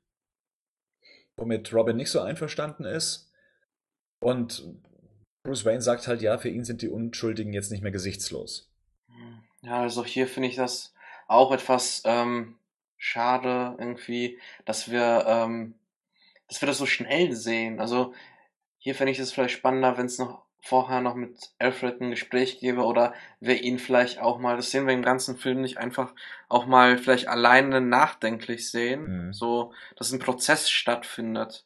womit 1.35 1.73
Robin 1.73 1.97
nicht 1.97 2.11
so 2.11 2.21
einverstanden 2.21 2.85
ist. 2.85 3.31
Und 4.19 4.63
Bruce 5.43 5.65
Wayne 5.65 5.81
sagt 5.81 6.07
halt, 6.07 6.21
ja, 6.21 6.37
für 6.37 6.49
ihn 6.49 6.65
sind 6.65 6.83
die 6.83 6.89
Unschuldigen 6.89 7.51
jetzt 7.51 7.71
nicht 7.71 7.81
mehr 7.81 7.91
gesichtslos. 7.91 8.71
Ja, 9.61 9.81
also 9.81 10.05
hier 10.05 10.27
finde 10.27 10.49
ich 10.49 10.55
das 10.55 10.93
auch 11.27 11.51
etwas 11.51 12.01
ähm, 12.05 12.57
schade 12.97 13.75
irgendwie, 13.79 14.39
dass 14.65 14.89
wir, 14.91 15.25
ähm, 15.27 15.75
dass 16.47 16.61
wir 16.61 16.67
das 16.67 16.77
so 16.77 16.85
schnell 16.85 17.33
sehen. 17.33 17.79
Also 17.79 18.13
hier 18.77 18.95
fände 18.95 19.11
ich 19.11 19.19
es 19.19 19.31
vielleicht 19.33 19.55
spannender, 19.55 19.97
wenn 19.97 20.05
es 20.05 20.19
noch 20.19 20.43
vorher 20.61 21.01
noch 21.01 21.15
mit 21.15 21.51
Alfred 21.59 22.01
ein 22.01 22.09
Gespräch 22.11 22.59
gäbe 22.59 22.83
oder 22.83 23.13
wir 23.39 23.61
ihn 23.61 23.79
vielleicht 23.79 24.19
auch 24.19 24.37
mal, 24.37 24.57
das 24.57 24.71
sehen 24.71 24.85
wir 24.85 24.93
im 24.93 25.01
ganzen 25.03 25.37
Film 25.37 25.61
nicht 25.61 25.77
einfach 25.77 26.13
auch 26.49 26.65
mal 26.65 26.97
vielleicht 26.97 27.27
alleine 27.27 27.79
nachdenklich 27.79 28.69
sehen, 28.69 29.27
Mhm. 29.27 29.33
so 29.33 29.73
dass 29.95 30.11
ein 30.11 30.19
Prozess 30.19 30.69
stattfindet 30.69 31.65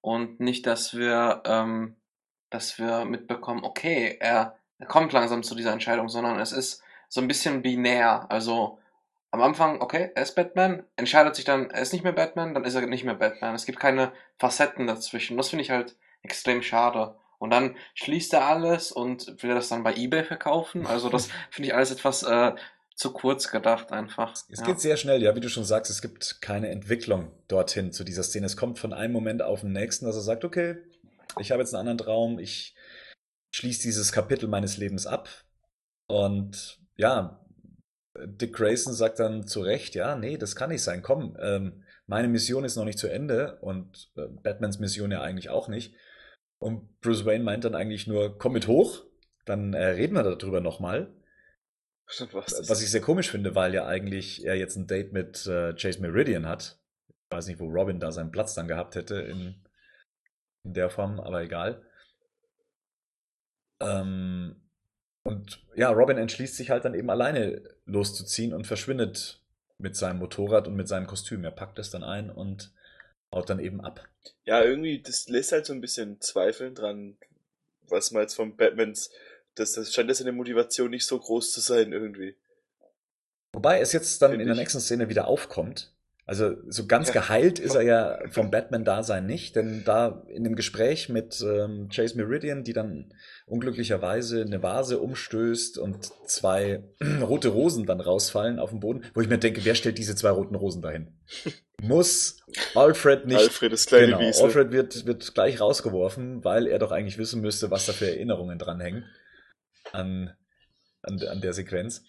und 0.00 0.40
nicht, 0.40 0.66
dass 0.66 0.96
wir, 0.96 1.42
ähm, 1.44 1.96
dass 2.50 2.78
wir 2.78 3.04
mitbekommen, 3.04 3.64
okay, 3.64 4.16
er, 4.20 4.56
er 4.78 4.86
kommt 4.86 5.12
langsam 5.12 5.42
zu 5.42 5.54
dieser 5.54 5.72
Entscheidung, 5.72 6.08
sondern 6.08 6.38
es 6.40 6.52
ist 6.52 6.82
so 7.08 7.20
ein 7.20 7.28
bisschen 7.28 7.62
binär. 7.62 8.26
Also 8.30 8.78
am 9.30 9.42
Anfang, 9.42 9.80
okay, 9.80 10.10
er 10.14 10.22
ist 10.22 10.34
Batman, 10.34 10.84
entscheidet 10.96 11.36
sich 11.36 11.44
dann, 11.44 11.70
er 11.70 11.82
ist 11.82 11.92
nicht 11.92 12.04
mehr 12.04 12.12
Batman, 12.12 12.54
dann 12.54 12.64
ist 12.64 12.74
er 12.74 12.86
nicht 12.86 13.04
mehr 13.04 13.14
Batman. 13.14 13.54
Es 13.54 13.66
gibt 13.66 13.78
keine 13.80 14.12
Facetten 14.38 14.86
dazwischen. 14.86 15.36
Das 15.36 15.50
finde 15.50 15.62
ich 15.62 15.70
halt 15.70 15.96
extrem 16.22 16.62
schade. 16.62 17.14
Und 17.38 17.50
dann 17.50 17.76
schließt 17.94 18.32
er 18.34 18.46
alles 18.46 18.90
und 18.90 19.42
will 19.42 19.54
das 19.54 19.68
dann 19.68 19.84
bei 19.84 19.94
eBay 19.94 20.24
verkaufen. 20.24 20.86
Also 20.86 21.08
das 21.08 21.28
finde 21.50 21.68
ich 21.68 21.74
alles 21.74 21.90
etwas 21.90 22.22
äh, 22.24 22.52
zu 22.94 23.12
kurz 23.12 23.50
gedacht 23.50 23.92
einfach. 23.92 24.32
Es 24.32 24.58
Ja. 24.60 24.66
geht 24.66 24.80
sehr 24.80 24.96
schnell, 24.96 25.22
ja, 25.22 25.36
wie 25.36 25.40
du 25.40 25.48
schon 25.48 25.64
sagst, 25.64 25.90
es 25.90 26.02
gibt 26.02 26.40
keine 26.42 26.68
Entwicklung 26.68 27.30
dorthin 27.46 27.92
zu 27.92 28.02
dieser 28.02 28.24
Szene. 28.24 28.46
Es 28.46 28.56
kommt 28.56 28.78
von 28.78 28.92
einem 28.92 29.12
Moment 29.12 29.40
auf 29.42 29.60
den 29.60 29.72
nächsten, 29.72 30.06
dass 30.06 30.16
er 30.16 30.22
sagt, 30.22 30.44
okay, 30.44 30.78
ich 31.38 31.52
habe 31.52 31.62
jetzt 31.62 31.74
einen 31.74 31.88
anderen 31.88 31.98
Traum, 31.98 32.38
ich 32.40 32.74
schließe 33.52 33.82
dieses 33.82 34.10
Kapitel 34.10 34.48
meines 34.48 34.78
Lebens 34.78 35.06
ab. 35.06 35.28
Und 36.08 36.80
ja, 36.98 37.40
Dick 38.26 38.52
Grayson 38.54 38.92
sagt 38.92 39.20
dann 39.20 39.46
zu 39.46 39.60
Recht, 39.60 39.94
ja, 39.94 40.16
nee, 40.16 40.36
das 40.36 40.56
kann 40.56 40.70
nicht 40.70 40.82
sein. 40.82 41.02
Komm, 41.02 41.36
ähm, 41.40 41.84
meine 42.06 42.28
Mission 42.28 42.64
ist 42.64 42.76
noch 42.76 42.84
nicht 42.84 42.98
zu 42.98 43.06
Ende 43.06 43.58
und 43.60 44.10
äh, 44.16 44.26
Batmans 44.26 44.78
Mission 44.78 45.10
ja 45.10 45.22
eigentlich 45.22 45.50
auch 45.50 45.68
nicht. 45.68 45.94
Und 46.58 47.00
Bruce 47.00 47.24
Wayne 47.24 47.44
meint 47.44 47.64
dann 47.64 47.76
eigentlich 47.76 48.06
nur, 48.06 48.36
komm 48.38 48.54
mit 48.54 48.66
hoch, 48.66 49.04
dann 49.44 49.72
äh, 49.74 49.84
reden 49.84 50.14
wir 50.14 50.24
darüber 50.24 50.60
nochmal. 50.60 51.14
Was, 52.32 52.68
Was 52.68 52.82
ich 52.82 52.90
sehr 52.90 53.00
komisch 53.00 53.30
finde, 53.30 53.54
weil 53.54 53.74
ja 53.74 53.86
eigentlich 53.86 54.44
er 54.44 54.56
jetzt 54.56 54.76
ein 54.76 54.86
Date 54.86 55.12
mit 55.12 55.46
äh, 55.46 55.74
Chase 55.74 56.00
Meridian 56.00 56.46
hat. 56.46 56.80
Ich 57.08 57.36
weiß 57.36 57.46
nicht, 57.46 57.60
wo 57.60 57.66
Robin 57.66 58.00
da 58.00 58.10
seinen 58.10 58.32
Platz 58.32 58.54
dann 58.54 58.66
gehabt 58.66 58.96
hätte 58.96 59.16
in, 59.16 59.62
in 60.64 60.72
der 60.72 60.90
Form, 60.90 61.20
aber 61.20 61.42
egal. 61.42 61.82
Ähm, 63.80 64.67
und 65.28 65.62
ja, 65.74 65.90
Robin 65.90 66.18
entschließt 66.18 66.56
sich 66.56 66.70
halt 66.70 66.84
dann 66.84 66.94
eben 66.94 67.10
alleine 67.10 67.62
loszuziehen 67.86 68.52
und 68.52 68.66
verschwindet 68.66 69.40
mit 69.78 69.96
seinem 69.96 70.18
Motorrad 70.18 70.66
und 70.66 70.74
mit 70.74 70.88
seinem 70.88 71.06
Kostüm. 71.06 71.44
Er 71.44 71.50
packt 71.50 71.78
es 71.78 71.90
dann 71.90 72.02
ein 72.02 72.30
und 72.30 72.72
haut 73.32 73.48
dann 73.48 73.60
eben 73.60 73.80
ab. 73.80 74.06
Ja, 74.44 74.62
irgendwie, 74.62 75.00
das 75.00 75.28
lässt 75.28 75.52
halt 75.52 75.66
so 75.66 75.72
ein 75.72 75.80
bisschen 75.80 76.20
Zweifeln 76.20 76.74
dran, 76.74 77.16
was 77.88 78.10
man 78.10 78.22
jetzt 78.22 78.34
von 78.34 78.56
Batmans, 78.56 79.10
das, 79.54 79.72
das 79.72 79.92
scheint 79.92 80.10
das 80.10 80.20
in 80.20 80.26
der 80.26 80.34
Motivation 80.34 80.90
nicht 80.90 81.06
so 81.06 81.18
groß 81.18 81.52
zu 81.52 81.60
sein 81.60 81.92
irgendwie. 81.92 82.36
Wobei 83.52 83.80
es 83.80 83.92
jetzt 83.92 84.20
dann 84.22 84.32
Find 84.32 84.42
in 84.42 84.48
der 84.48 84.56
nächsten 84.56 84.80
Szene 84.80 85.08
wieder 85.08 85.26
aufkommt. 85.26 85.92
Also 86.28 86.56
so 86.68 86.86
ganz 86.86 87.10
geheilt 87.10 87.58
ist 87.58 87.74
er 87.74 87.80
ja 87.80 88.18
vom 88.28 88.50
Batman-Dasein 88.50 89.24
nicht, 89.24 89.56
denn 89.56 89.82
da 89.86 90.22
in 90.28 90.44
dem 90.44 90.56
Gespräch 90.56 91.08
mit 91.08 91.40
ähm, 91.40 91.88
Chase 91.88 92.18
Meridian, 92.18 92.64
die 92.64 92.74
dann 92.74 93.14
unglücklicherweise 93.46 94.42
eine 94.42 94.62
Vase 94.62 94.98
umstößt 94.98 95.78
und 95.78 96.04
zwei 96.26 96.84
rote 97.22 97.48
Rosen 97.48 97.86
dann 97.86 98.02
rausfallen 98.02 98.58
auf 98.58 98.68
den 98.68 98.80
Boden, 98.80 99.04
wo 99.14 99.22
ich 99.22 99.28
mir 99.30 99.38
denke, 99.38 99.64
wer 99.64 99.74
stellt 99.74 99.96
diese 99.96 100.16
zwei 100.16 100.28
roten 100.28 100.54
Rosen 100.54 100.82
dahin? 100.82 101.16
Muss 101.82 102.42
Alfred 102.74 103.26
nicht. 103.26 103.38
Alfred 103.38 103.72
ist 103.72 103.88
kleine 103.88 104.08
genau, 104.08 104.20
Wiese. 104.20 104.44
Alfred 104.44 104.70
wird, 104.70 105.06
wird 105.06 105.32
gleich 105.32 105.62
rausgeworfen, 105.62 106.44
weil 106.44 106.66
er 106.66 106.78
doch 106.78 106.92
eigentlich 106.92 107.16
wissen 107.16 107.40
müsste, 107.40 107.70
was 107.70 107.86
da 107.86 107.94
für 107.94 108.06
Erinnerungen 108.06 108.58
dranhängen 108.58 109.06
an, 109.92 110.36
an, 111.02 111.20
an 111.22 111.40
der 111.40 111.52
Sequenz. 111.52 112.04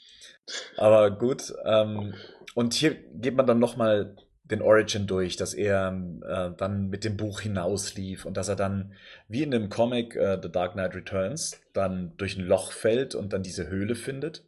Aber 0.78 1.12
gut, 1.12 1.54
ähm, 1.66 2.14
und 2.56 2.74
hier 2.74 2.96
geht 2.96 3.36
man 3.36 3.46
dann 3.46 3.60
nochmal 3.60 4.16
den 4.44 4.62
Origin 4.62 5.06
durch, 5.06 5.36
dass 5.36 5.54
er 5.54 5.94
äh, 6.24 6.58
dann 6.58 6.90
mit 6.90 7.04
dem 7.04 7.18
Buch 7.18 7.42
hinauslief 7.42 8.26
und 8.26 8.36
dass 8.36 8.50
er 8.50 8.56
dann, 8.56 8.94
wie 9.28 9.44
in 9.44 9.52
dem 9.52 9.70
Comic 9.70 10.16
äh, 10.16 10.40
The 10.42 10.52
Dark 10.52 10.74
Knight 10.74 10.96
Returns, 10.96 11.62
dann 11.74 12.14
durch 12.18 12.36
ein 12.36 12.46
Loch 12.46 12.72
fällt 12.72 13.14
und 13.14 13.32
dann 13.32 13.44
diese 13.44 13.68
Höhle 13.68 13.96
findet. 13.96 14.44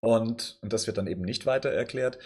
Und, 0.00 0.58
und 0.62 0.72
das 0.72 0.86
wird 0.86 0.98
dann 0.98 1.06
eben 1.06 1.22
nicht 1.22 1.46
weiter 1.46 1.70
erklärt, 1.70 2.18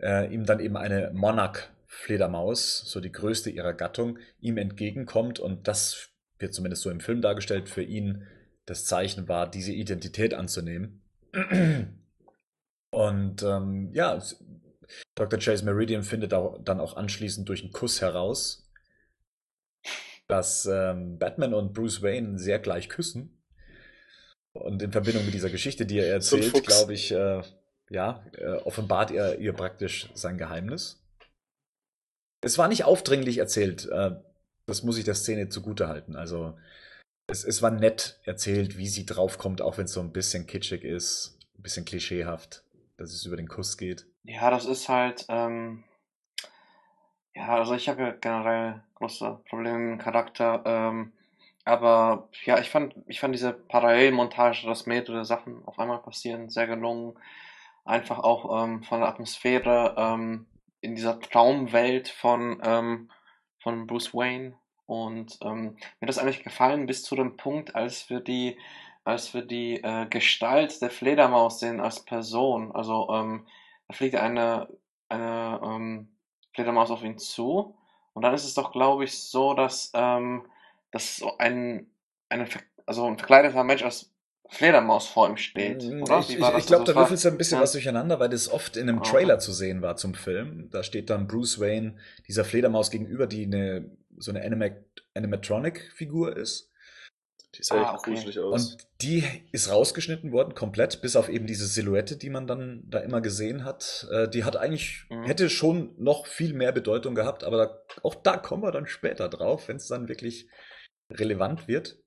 äh, 0.00 0.32
ihm 0.32 0.46
dann 0.46 0.60
eben 0.60 0.76
eine 0.76 1.10
Monarch-Fledermaus, 1.12 2.80
so 2.86 3.00
die 3.00 3.12
größte 3.12 3.50
ihrer 3.50 3.74
Gattung, 3.74 4.18
ihm 4.40 4.56
entgegenkommt 4.56 5.38
und 5.38 5.68
das 5.68 6.08
wird 6.38 6.54
zumindest 6.54 6.82
so 6.82 6.90
im 6.90 7.00
Film 7.00 7.20
dargestellt, 7.20 7.68
für 7.68 7.82
ihn 7.82 8.26
das 8.66 8.84
Zeichen 8.84 9.28
war, 9.28 9.50
diese 9.50 9.72
Identität 9.72 10.34
anzunehmen. 10.34 11.02
Und 12.90 13.42
ähm, 13.42 13.90
ja, 13.92 14.22
Dr. 15.14 15.38
Chase 15.38 15.64
Meridian 15.64 16.02
findet 16.02 16.32
auch, 16.32 16.62
dann 16.62 16.80
auch 16.80 16.96
anschließend 16.96 17.48
durch 17.48 17.62
einen 17.62 17.72
Kuss 17.72 18.00
heraus, 18.00 18.70
dass 20.28 20.66
ähm, 20.66 21.18
Batman 21.18 21.54
und 21.54 21.72
Bruce 21.72 22.02
Wayne 22.02 22.38
sehr 22.38 22.58
gleich 22.58 22.88
küssen. 22.88 23.42
Und 24.52 24.82
in 24.82 24.92
Verbindung 24.92 25.24
mit 25.24 25.34
dieser 25.34 25.50
Geschichte, 25.50 25.84
die 25.84 25.98
er 25.98 26.12
erzählt, 26.12 26.54
so 26.54 26.62
glaube 26.62 26.94
ich, 26.94 27.10
äh, 27.10 27.42
ja, 27.90 28.24
äh, 28.36 28.58
offenbart 28.58 29.10
er 29.10 29.38
ihr 29.38 29.52
praktisch 29.52 30.08
sein 30.14 30.38
Geheimnis. 30.38 31.02
Es 32.40 32.56
war 32.58 32.68
nicht 32.68 32.84
aufdringlich 32.84 33.38
erzählt. 33.38 33.88
Äh, 33.90 34.12
das 34.66 34.82
muss 34.82 34.96
ich 34.96 35.04
der 35.04 35.14
Szene 35.14 35.48
zugute 35.48 35.88
halten. 35.88 36.14
Also, 36.14 36.56
es, 37.26 37.44
es 37.44 37.62
war 37.62 37.70
nett 37.70 38.20
erzählt, 38.24 38.78
wie 38.78 38.88
sie 38.88 39.06
draufkommt, 39.06 39.62
auch 39.62 39.78
wenn 39.78 39.86
es 39.86 39.92
so 39.92 40.00
ein 40.00 40.12
bisschen 40.12 40.46
kitschig 40.46 40.84
ist, 40.84 41.38
ein 41.58 41.62
bisschen 41.62 41.84
klischeehaft 41.84 42.64
dass 42.96 43.12
es 43.12 43.26
über 43.26 43.36
den 43.36 43.48
Kuss 43.48 43.76
geht. 43.76 44.06
Ja, 44.24 44.50
das 44.50 44.66
ist 44.66 44.88
halt, 44.88 45.26
ähm, 45.28 45.84
ja, 47.34 47.48
also 47.48 47.74
ich 47.74 47.88
habe 47.88 48.02
ja 48.02 48.10
generell 48.12 48.82
große 48.94 49.40
Probleme 49.48 49.78
mit 49.78 49.90
dem 49.92 50.04
Charakter, 50.04 50.62
ähm, 50.64 51.12
aber 51.64 52.28
ja, 52.44 52.58
ich 52.58 52.70
fand, 52.70 52.94
ich 53.06 53.20
fand 53.20 53.34
diese 53.34 53.52
Parallelmontage, 53.52 54.66
dass 54.66 54.86
mehrere 54.86 55.24
Sachen 55.24 55.64
auf 55.64 55.78
einmal 55.78 56.02
passieren, 56.02 56.50
sehr 56.50 56.66
gelungen. 56.66 57.18
Einfach 57.86 58.18
auch 58.18 58.64
ähm, 58.64 58.82
von 58.82 59.00
der 59.00 59.08
Atmosphäre 59.08 59.94
ähm, 59.96 60.46
in 60.80 60.94
dieser 60.94 61.20
Traumwelt 61.20 62.08
von, 62.08 62.60
ähm, 62.62 63.10
von 63.58 63.86
Bruce 63.86 64.14
Wayne. 64.14 64.54
Und 64.86 65.38
ähm, 65.42 65.76
mir 65.76 66.02
hat 66.02 66.08
das 66.08 66.18
eigentlich 66.18 66.44
gefallen 66.44 66.86
bis 66.86 67.02
zu 67.02 67.16
dem 67.16 67.36
Punkt, 67.36 67.74
als 67.74 68.10
wir 68.10 68.20
die 68.20 68.58
als 69.04 69.34
wir 69.34 69.42
die 69.42 69.82
äh, 69.82 70.06
Gestalt 70.08 70.80
der 70.80 70.90
Fledermaus 70.90 71.60
sehen 71.60 71.80
als 71.80 72.00
Person. 72.00 72.72
Also 72.72 73.08
ähm, 73.10 73.46
da 73.86 73.94
fliegt 73.94 74.16
eine, 74.16 74.68
eine 75.08 75.60
ähm, 75.62 76.08
Fledermaus 76.54 76.90
auf 76.90 77.04
ihn 77.04 77.18
zu. 77.18 77.76
Und 78.14 78.22
dann 78.22 78.34
ist 78.34 78.44
es 78.44 78.54
doch, 78.54 78.72
glaube 78.72 79.04
ich, 79.04 79.18
so, 79.18 79.54
dass, 79.54 79.90
ähm, 79.94 80.46
dass 80.90 81.16
so 81.16 81.36
ein, 81.38 81.86
eine, 82.28 82.48
also 82.86 83.06
ein 83.06 83.18
verkleideter 83.18 83.62
Mensch 83.64 83.82
als 83.82 84.10
Fledermaus 84.48 85.08
vor 85.08 85.28
ihm 85.28 85.36
steht, 85.36 85.82
mm, 85.82 86.02
oder? 86.02 86.20
Ich, 86.20 86.30
ich, 86.30 86.38
ich 86.38 86.66
glaube, 86.66 86.84
da 86.84 86.94
würfelst 86.94 87.24
du 87.24 87.28
ein 87.28 87.38
bisschen 87.38 87.58
ja. 87.58 87.62
was 87.62 87.72
durcheinander, 87.72 88.20
weil 88.20 88.28
das 88.28 88.50
oft 88.50 88.76
in 88.76 88.88
einem 88.88 89.00
ah, 89.00 89.02
Trailer 89.02 89.38
zu 89.38 89.52
sehen 89.52 89.82
war 89.82 89.96
zum 89.96 90.14
Film. 90.14 90.68
Da 90.70 90.82
steht 90.82 91.10
dann 91.10 91.26
Bruce 91.26 91.60
Wayne 91.60 91.96
dieser 92.28 92.44
Fledermaus 92.44 92.90
gegenüber, 92.90 93.26
die 93.26 93.44
eine, 93.44 93.90
so 94.18 94.32
eine 94.32 94.42
Animatronic-Figur 95.14 96.36
ist. 96.36 96.70
Die 97.56 97.62
sah 97.62 97.76
ah, 97.76 97.82
echt 97.82 98.00
okay. 98.00 98.14
gruselig 98.14 98.38
aus. 98.40 98.72
Und 98.72 98.88
die 99.00 99.24
ist 99.52 99.70
rausgeschnitten 99.70 100.32
worden, 100.32 100.54
komplett, 100.54 101.00
bis 101.02 101.14
auf 101.16 101.28
eben 101.28 101.46
diese 101.46 101.66
Silhouette, 101.66 102.16
die 102.16 102.30
man 102.30 102.46
dann 102.46 102.82
da 102.86 102.98
immer 102.98 103.20
gesehen 103.20 103.64
hat. 103.64 104.08
Äh, 104.10 104.28
die 104.28 104.44
hat 104.44 104.56
eigentlich, 104.56 105.06
mhm. 105.08 105.24
hätte 105.24 105.48
schon 105.48 105.94
noch 105.96 106.26
viel 106.26 106.52
mehr 106.52 106.72
Bedeutung 106.72 107.14
gehabt, 107.14 107.44
aber 107.44 107.56
da, 107.56 107.98
auch 108.02 108.16
da 108.16 108.36
kommen 108.36 108.62
wir 108.62 108.72
dann 108.72 108.86
später 108.86 109.28
drauf, 109.28 109.68
wenn 109.68 109.76
es 109.76 109.86
dann 109.86 110.08
wirklich 110.08 110.48
relevant 111.10 111.68
wird. 111.68 111.98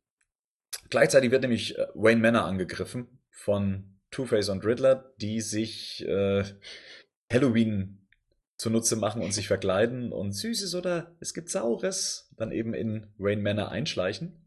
Gleichzeitig 0.89 1.31
wird 1.31 1.43
nämlich 1.43 1.77
äh, 1.77 1.87
Wayne 1.93 2.21
Manor 2.21 2.43
angegriffen 2.43 3.21
von 3.31 3.99
Two-Face 4.11 4.49
und 4.49 4.65
Riddler, 4.65 5.13
die 5.17 5.41
sich 5.41 6.05
äh, 6.07 6.43
Halloween 7.31 8.06
zunutze 8.57 8.95
machen 8.95 9.21
und 9.21 9.31
sich 9.31 9.47
verkleiden 9.47 10.11
und 10.11 10.33
Süßes 10.33 10.75
oder 10.75 11.15
es 11.19 11.33
gibt 11.33 11.49
Saures 11.49 12.29
dann 12.37 12.51
eben 12.51 12.73
in 12.73 13.07
Wayne 13.17 13.41
Manor 13.41 13.69
einschleichen. 13.69 14.43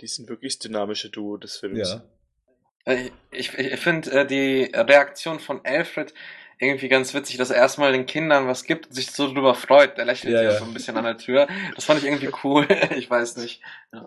Die 0.00 0.06
sind 0.06 0.28
wirklich 0.28 0.58
dynamische 0.58 1.10
Duo 1.10 1.36
des 1.36 1.56
Films. 1.56 1.88
Ja. 1.88 2.02
Äh, 2.84 3.10
ich, 3.32 3.54
ich, 3.58 3.80
finde 3.80 4.10
äh, 4.12 4.26
die 4.26 4.70
Reaktion 4.74 5.40
von 5.40 5.60
Alfred 5.64 6.14
irgendwie 6.58 6.88
ganz 6.88 7.14
witzig, 7.14 7.36
dass 7.36 7.50
er 7.50 7.56
erstmal 7.56 7.92
den 7.92 8.06
Kindern 8.06 8.46
was 8.46 8.64
gibt 8.64 8.86
und 8.86 8.94
sich 8.94 9.10
so 9.10 9.32
drüber 9.32 9.54
freut. 9.54 9.98
Er 9.98 10.04
lächelt 10.04 10.32
ja, 10.32 10.42
ja, 10.42 10.58
so 10.58 10.64
ein 10.64 10.72
bisschen 10.72 10.96
an 10.96 11.04
der 11.04 11.18
Tür. 11.18 11.48
Das 11.74 11.84
fand 11.84 12.00
ich 12.00 12.06
irgendwie 12.06 12.30
cool. 12.44 12.66
ich 12.96 13.10
weiß 13.10 13.36
nicht. 13.38 13.60
Ja. 13.92 14.06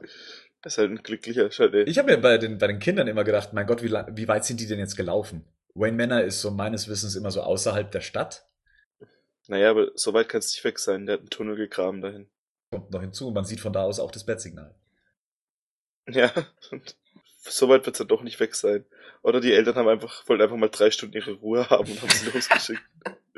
Das 0.61 0.73
ist 0.73 0.77
halt 0.77 0.91
ein 0.91 1.03
glücklicher 1.03 1.51
Schritt. 1.51 1.87
Ich 1.87 1.97
habe 1.97 2.11
mir 2.11 2.17
bei 2.17 2.37
den, 2.37 2.57
bei 2.57 2.67
den 2.67 2.79
Kindern 2.79 3.07
immer 3.07 3.23
gedacht, 3.23 3.53
mein 3.53 3.65
Gott, 3.65 3.83
wie, 3.83 3.91
wie 3.91 4.27
weit 4.27 4.45
sind 4.45 4.59
die 4.59 4.67
denn 4.67 4.79
jetzt 4.79 4.97
gelaufen? 4.97 5.45
Wayne 5.75 5.97
Manor 5.97 6.21
ist 6.21 6.41
so 6.41 6.51
meines 6.51 6.87
Wissens 6.87 7.15
immer 7.15 7.31
so 7.31 7.41
außerhalb 7.41 7.91
der 7.91 8.01
Stadt. 8.01 8.47
Naja, 9.47 9.71
aber 9.71 9.91
so 9.95 10.13
weit 10.13 10.29
kann 10.29 10.39
es 10.39 10.53
nicht 10.53 10.63
weg 10.63 10.79
sein. 10.79 11.05
Der 11.05 11.13
hat 11.13 11.21
einen 11.21 11.29
Tunnel 11.29 11.55
gegraben 11.55 12.01
dahin. 12.01 12.29
Kommt 12.71 12.91
noch 12.91 13.01
hinzu. 13.01 13.31
Man 13.31 13.45
sieht 13.45 13.59
von 13.59 13.73
da 13.73 13.83
aus 13.83 13.99
auch 13.99 14.11
das 14.11 14.25
Bettsignal. 14.25 14.75
Ja, 16.11 16.33
so 17.41 17.69
weit 17.69 17.85
wird 17.85 17.95
es 17.95 17.99
dann 17.99 18.07
doch 18.07 18.23
nicht 18.23 18.39
weg 18.39 18.55
sein. 18.55 18.83
Oder 19.21 19.41
die 19.41 19.53
Eltern 19.53 19.75
haben 19.75 19.87
einfach, 19.87 20.27
wollten 20.27 20.41
einfach 20.41 20.57
mal 20.57 20.69
drei 20.69 20.89
Stunden 20.89 21.15
ihre 21.15 21.33
Ruhe 21.33 21.69
haben 21.69 21.91
und 21.91 22.01
haben 22.01 22.09
sie 22.09 22.31
losgeschickt. 22.31 22.81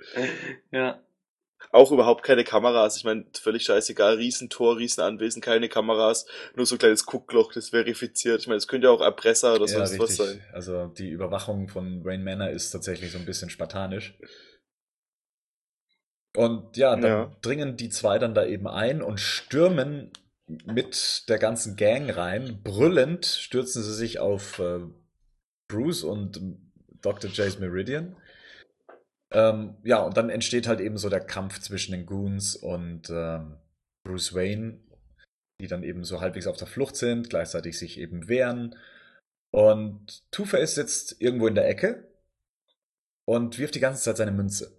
ja. 0.71 1.03
Auch 1.71 1.91
überhaupt 1.91 2.23
keine 2.23 2.43
Kameras. 2.43 2.97
Ich 2.97 3.03
meine, 3.03 3.25
völlig 3.33 3.63
scheißegal. 3.63 4.15
Riesentor, 4.15 4.77
Riesenanwesen, 4.77 5.41
keine 5.41 5.69
Kameras. 5.69 6.25
Nur 6.55 6.65
so 6.65 6.75
ein 6.75 6.79
kleines 6.79 7.05
Guckloch, 7.05 7.53
das 7.53 7.69
verifiziert. 7.69 8.41
Ich 8.41 8.47
meine, 8.47 8.57
es 8.57 8.67
könnte 8.67 8.87
ja 8.87 8.93
auch 8.93 9.01
Erpresser 9.01 9.53
oder 9.53 9.65
ja, 9.67 9.85
sonst 9.85 9.91
richtig. 9.91 10.01
was 10.01 10.15
sein. 10.17 10.43
Also 10.53 10.87
die 10.87 11.09
Überwachung 11.09 11.67
von 11.69 12.01
Rain 12.03 12.23
Manor 12.23 12.49
ist 12.49 12.71
tatsächlich 12.71 13.11
so 13.11 13.19
ein 13.19 13.25
bisschen 13.25 13.49
spartanisch. 13.49 14.17
Und 16.35 16.77
ja, 16.77 16.95
dann 16.95 17.03
ja. 17.03 17.31
dringen 17.41 17.77
die 17.77 17.89
zwei 17.89 18.17
dann 18.17 18.33
da 18.33 18.45
eben 18.45 18.67
ein 18.67 19.01
und 19.01 19.19
stürmen 19.19 20.11
mit 20.65 21.29
der 21.29 21.39
ganzen 21.39 21.75
Gang 21.75 22.15
rein. 22.15 22.61
Brüllend 22.63 23.25
stürzen 23.25 23.83
sie 23.83 23.93
sich 23.93 24.19
auf 24.19 24.59
äh, 24.59 24.79
Bruce 25.67 26.03
und 26.03 26.41
Dr. 27.01 27.29
Jace 27.31 27.59
Meridian. 27.59 28.15
Ähm, 29.31 29.77
ja, 29.83 29.99
und 29.99 30.17
dann 30.17 30.29
entsteht 30.29 30.67
halt 30.67 30.81
eben 30.81 30.97
so 30.97 31.09
der 31.09 31.21
Kampf 31.21 31.59
zwischen 31.59 31.93
den 31.93 32.05
Goons 32.05 32.55
und 32.55 33.09
ähm, 33.09 33.57
Bruce 34.03 34.33
Wayne, 34.33 34.79
die 35.61 35.67
dann 35.67 35.83
eben 35.83 36.03
so 36.03 36.19
halbwegs 36.19 36.47
auf 36.47 36.57
der 36.57 36.67
Flucht 36.67 36.95
sind, 36.95 37.29
gleichzeitig 37.29 37.79
sich 37.79 37.97
eben 37.97 38.27
wehren. 38.27 38.75
Und 39.51 40.23
Two-Face 40.31 40.75
sitzt 40.75 41.21
irgendwo 41.21 41.47
in 41.47 41.55
der 41.55 41.67
Ecke 41.67 42.07
und 43.25 43.57
wirft 43.57 43.75
die 43.75 43.79
ganze 43.79 44.01
Zeit 44.01 44.17
seine 44.17 44.31
Münze. 44.31 44.77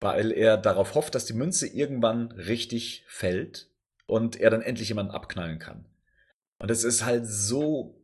Weil 0.00 0.32
er 0.32 0.56
darauf 0.56 0.94
hofft, 0.94 1.14
dass 1.14 1.26
die 1.26 1.34
Münze 1.34 1.66
irgendwann 1.66 2.32
richtig 2.32 3.04
fällt 3.06 3.70
und 4.06 4.36
er 4.40 4.50
dann 4.50 4.62
endlich 4.62 4.88
jemanden 4.88 5.12
abknallen 5.12 5.58
kann. 5.58 5.84
Und 6.58 6.70
es 6.70 6.82
ist 6.82 7.04
halt 7.04 7.26
so 7.26 8.00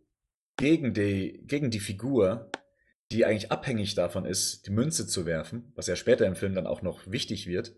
gegen 0.56 0.94
die, 0.94 1.42
gegen 1.46 1.70
die 1.70 1.80
Figur, 1.80 2.50
die 3.12 3.24
eigentlich 3.24 3.52
abhängig 3.52 3.94
davon 3.94 4.24
ist, 4.24 4.66
die 4.66 4.70
Münze 4.70 5.06
zu 5.06 5.26
werfen, 5.26 5.72
was 5.74 5.86
ja 5.86 5.96
später 5.96 6.26
im 6.26 6.36
Film 6.36 6.54
dann 6.54 6.66
auch 6.66 6.82
noch 6.82 7.10
wichtig 7.10 7.46
wird, 7.46 7.74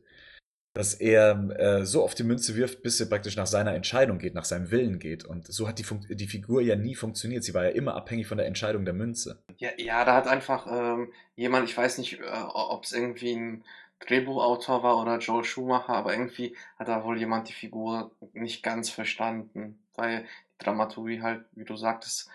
dass 0.76 0.92
er 0.92 1.48
äh, 1.58 1.86
so 1.86 2.04
oft 2.04 2.18
die 2.18 2.24
Münze 2.24 2.54
wirft, 2.54 2.82
bis 2.82 2.98
sie 2.98 3.06
praktisch 3.06 3.36
nach 3.36 3.46
seiner 3.46 3.74
Entscheidung 3.74 4.18
geht, 4.18 4.34
nach 4.34 4.44
seinem 4.44 4.70
Willen 4.70 4.98
geht. 4.98 5.24
Und 5.24 5.46
so 5.46 5.66
hat 5.66 5.78
die, 5.78 5.84
Fun 5.84 6.04
die 6.08 6.26
Figur 6.26 6.60
ja 6.60 6.76
nie 6.76 6.94
funktioniert. 6.94 7.44
Sie 7.44 7.54
war 7.54 7.64
ja 7.64 7.70
immer 7.70 7.94
abhängig 7.94 8.26
von 8.26 8.36
der 8.36 8.46
Entscheidung 8.46 8.84
der 8.84 8.92
Münze. 8.92 9.42
Ja, 9.56 9.70
ja 9.78 10.04
da 10.04 10.14
hat 10.14 10.28
einfach 10.28 10.66
ähm, 10.70 11.12
jemand, 11.34 11.68
ich 11.68 11.76
weiß 11.76 11.96
nicht, 11.96 12.20
äh, 12.20 12.42
ob 12.52 12.84
es 12.84 12.92
irgendwie 12.92 13.34
ein 13.34 13.64
Drehbuchautor 14.00 14.82
war 14.82 14.98
oder 14.98 15.18
Joel 15.18 15.44
Schumacher, 15.44 15.94
aber 15.94 16.12
irgendwie 16.12 16.54
hat 16.78 16.88
da 16.88 17.04
wohl 17.04 17.18
jemand 17.18 17.48
die 17.48 17.54
Figur 17.54 18.10
nicht 18.34 18.62
ganz 18.62 18.90
verstanden, 18.90 19.78
weil 19.94 20.26
die 20.60 20.64
Dramaturgie 20.64 21.22
halt, 21.22 21.46
wie 21.52 21.64
du 21.64 21.76
sagtest, 21.76 22.28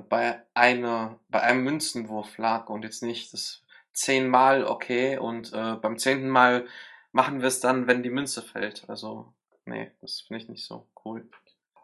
bei 0.00 0.42
einer, 0.54 1.18
bei 1.28 1.40
einem 1.42 1.62
Münzenwurf 1.62 2.38
lag 2.38 2.68
und 2.68 2.82
jetzt 2.82 3.02
nicht 3.02 3.32
das 3.32 3.62
zehnmal 3.92 4.64
okay 4.64 5.18
und 5.18 5.52
äh, 5.52 5.76
beim 5.76 5.98
zehnten 5.98 6.28
Mal 6.28 6.66
machen 7.12 7.40
wir 7.40 7.48
es 7.48 7.60
dann, 7.60 7.86
wenn 7.86 8.02
die 8.02 8.10
Münze 8.10 8.42
fällt. 8.42 8.88
Also, 8.88 9.32
nee, 9.66 9.92
das 10.00 10.22
finde 10.22 10.42
ich 10.42 10.48
nicht 10.48 10.66
so 10.66 10.88
cool. 11.04 11.28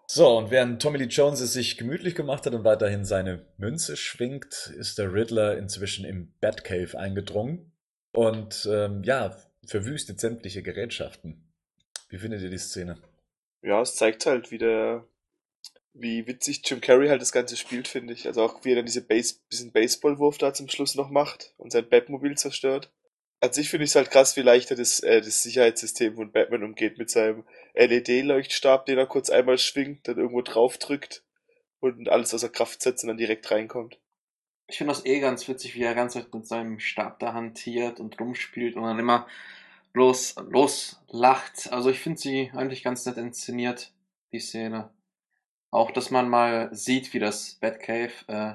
So, 0.08 0.38
und 0.38 0.50
während 0.50 0.82
Tommy 0.82 0.98
Lee 0.98 1.04
Jones 1.04 1.40
es 1.40 1.52
sich 1.52 1.76
gemütlich 1.76 2.16
gemacht 2.16 2.44
hat 2.44 2.52
und 2.52 2.64
weiterhin 2.64 3.04
seine 3.04 3.46
Münze 3.58 3.96
schwingt, 3.96 4.72
ist 4.76 4.98
der 4.98 5.12
Riddler 5.12 5.56
inzwischen 5.56 6.04
im 6.04 6.34
Batcave 6.40 6.98
eingedrungen 6.98 7.70
und 8.12 8.68
ähm, 8.68 9.04
ja, 9.04 9.36
verwüstet 9.64 10.18
sämtliche 10.18 10.64
Gerätschaften. 10.64 11.48
Wie 12.08 12.18
findet 12.18 12.42
ihr 12.42 12.50
die 12.50 12.58
Szene? 12.58 12.96
Ja, 13.62 13.80
es 13.82 13.94
zeigt 13.94 14.26
halt 14.26 14.50
wieder, 14.50 15.06
wie 15.92 16.26
witzig 16.26 16.62
Jim 16.64 16.80
Carrey 16.80 17.08
halt 17.08 17.20
das 17.20 17.32
Ganze 17.32 17.56
spielt, 17.56 17.88
finde 17.88 18.12
ich. 18.14 18.26
Also 18.26 18.42
auch 18.42 18.64
wie 18.64 18.72
er 18.72 18.76
dann 18.76 18.86
diese 18.86 19.02
Base, 19.02 19.36
bisschen 19.48 19.72
Baseballwurf 19.72 20.38
da 20.38 20.54
zum 20.54 20.68
Schluss 20.68 20.94
noch 20.94 21.10
macht 21.10 21.54
und 21.56 21.72
sein 21.72 21.88
Batmobil 21.88 22.36
zerstört 22.36 22.90
an 23.40 23.52
sich 23.52 23.70
finde 23.70 23.84
ich 23.84 23.90
es 23.90 23.96
halt 23.96 24.10
krass, 24.10 24.36
wie 24.36 24.42
leicht 24.42 24.70
er 24.70 24.76
das, 24.76 25.00
äh, 25.00 25.20
das 25.20 25.42
Sicherheitssystem 25.42 26.14
von 26.14 26.30
Batman 26.30 26.62
umgeht 26.62 26.98
mit 26.98 27.10
seinem 27.10 27.44
LED-Leuchtstab, 27.74 28.86
den 28.86 28.98
er 28.98 29.06
kurz 29.06 29.30
einmal 29.30 29.58
schwingt, 29.58 30.06
dann 30.06 30.18
irgendwo 30.18 30.42
drauf 30.42 30.76
drückt 30.76 31.24
und 31.80 32.10
alles 32.10 32.34
außer 32.34 32.50
Kraft 32.50 32.82
setzt 32.82 33.02
und 33.04 33.08
dann 33.08 33.16
direkt 33.16 33.50
reinkommt. 33.50 33.98
Ich 34.68 34.78
finde 34.78 34.92
das 34.92 35.06
eh 35.06 35.20
ganz 35.20 35.48
witzig, 35.48 35.74
wie 35.74 35.82
er 35.82 35.94
ganz 35.94 36.14
mit 36.14 36.46
seinem 36.46 36.78
Stab 36.78 37.18
da 37.18 37.32
hantiert 37.32 37.98
und 37.98 38.20
rumspielt 38.20 38.76
und 38.76 38.82
dann 38.82 38.98
immer 38.98 39.26
los, 39.94 40.36
los 40.48 41.00
lacht. 41.08 41.72
Also 41.72 41.90
ich 41.90 41.98
finde 41.98 42.20
sie 42.20 42.52
eigentlich 42.54 42.84
ganz 42.84 43.04
nett 43.06 43.16
inszeniert, 43.16 43.92
die 44.32 44.38
Szene. 44.38 44.90
Auch, 45.70 45.90
dass 45.90 46.10
man 46.10 46.28
mal 46.28 46.74
sieht, 46.74 47.12
wie 47.14 47.18
das 47.18 47.54
Batcave 47.54 48.12
äh, 48.26 48.54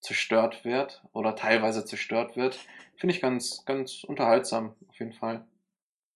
zerstört 0.00 0.64
wird 0.64 1.02
oder 1.12 1.36
teilweise 1.36 1.84
zerstört 1.84 2.36
wird 2.36 2.58
finde 2.96 3.14
ich 3.14 3.20
ganz, 3.20 3.64
ganz 3.64 4.04
unterhaltsam, 4.04 4.74
auf 4.88 4.98
jeden 4.98 5.12
Fall. 5.12 5.46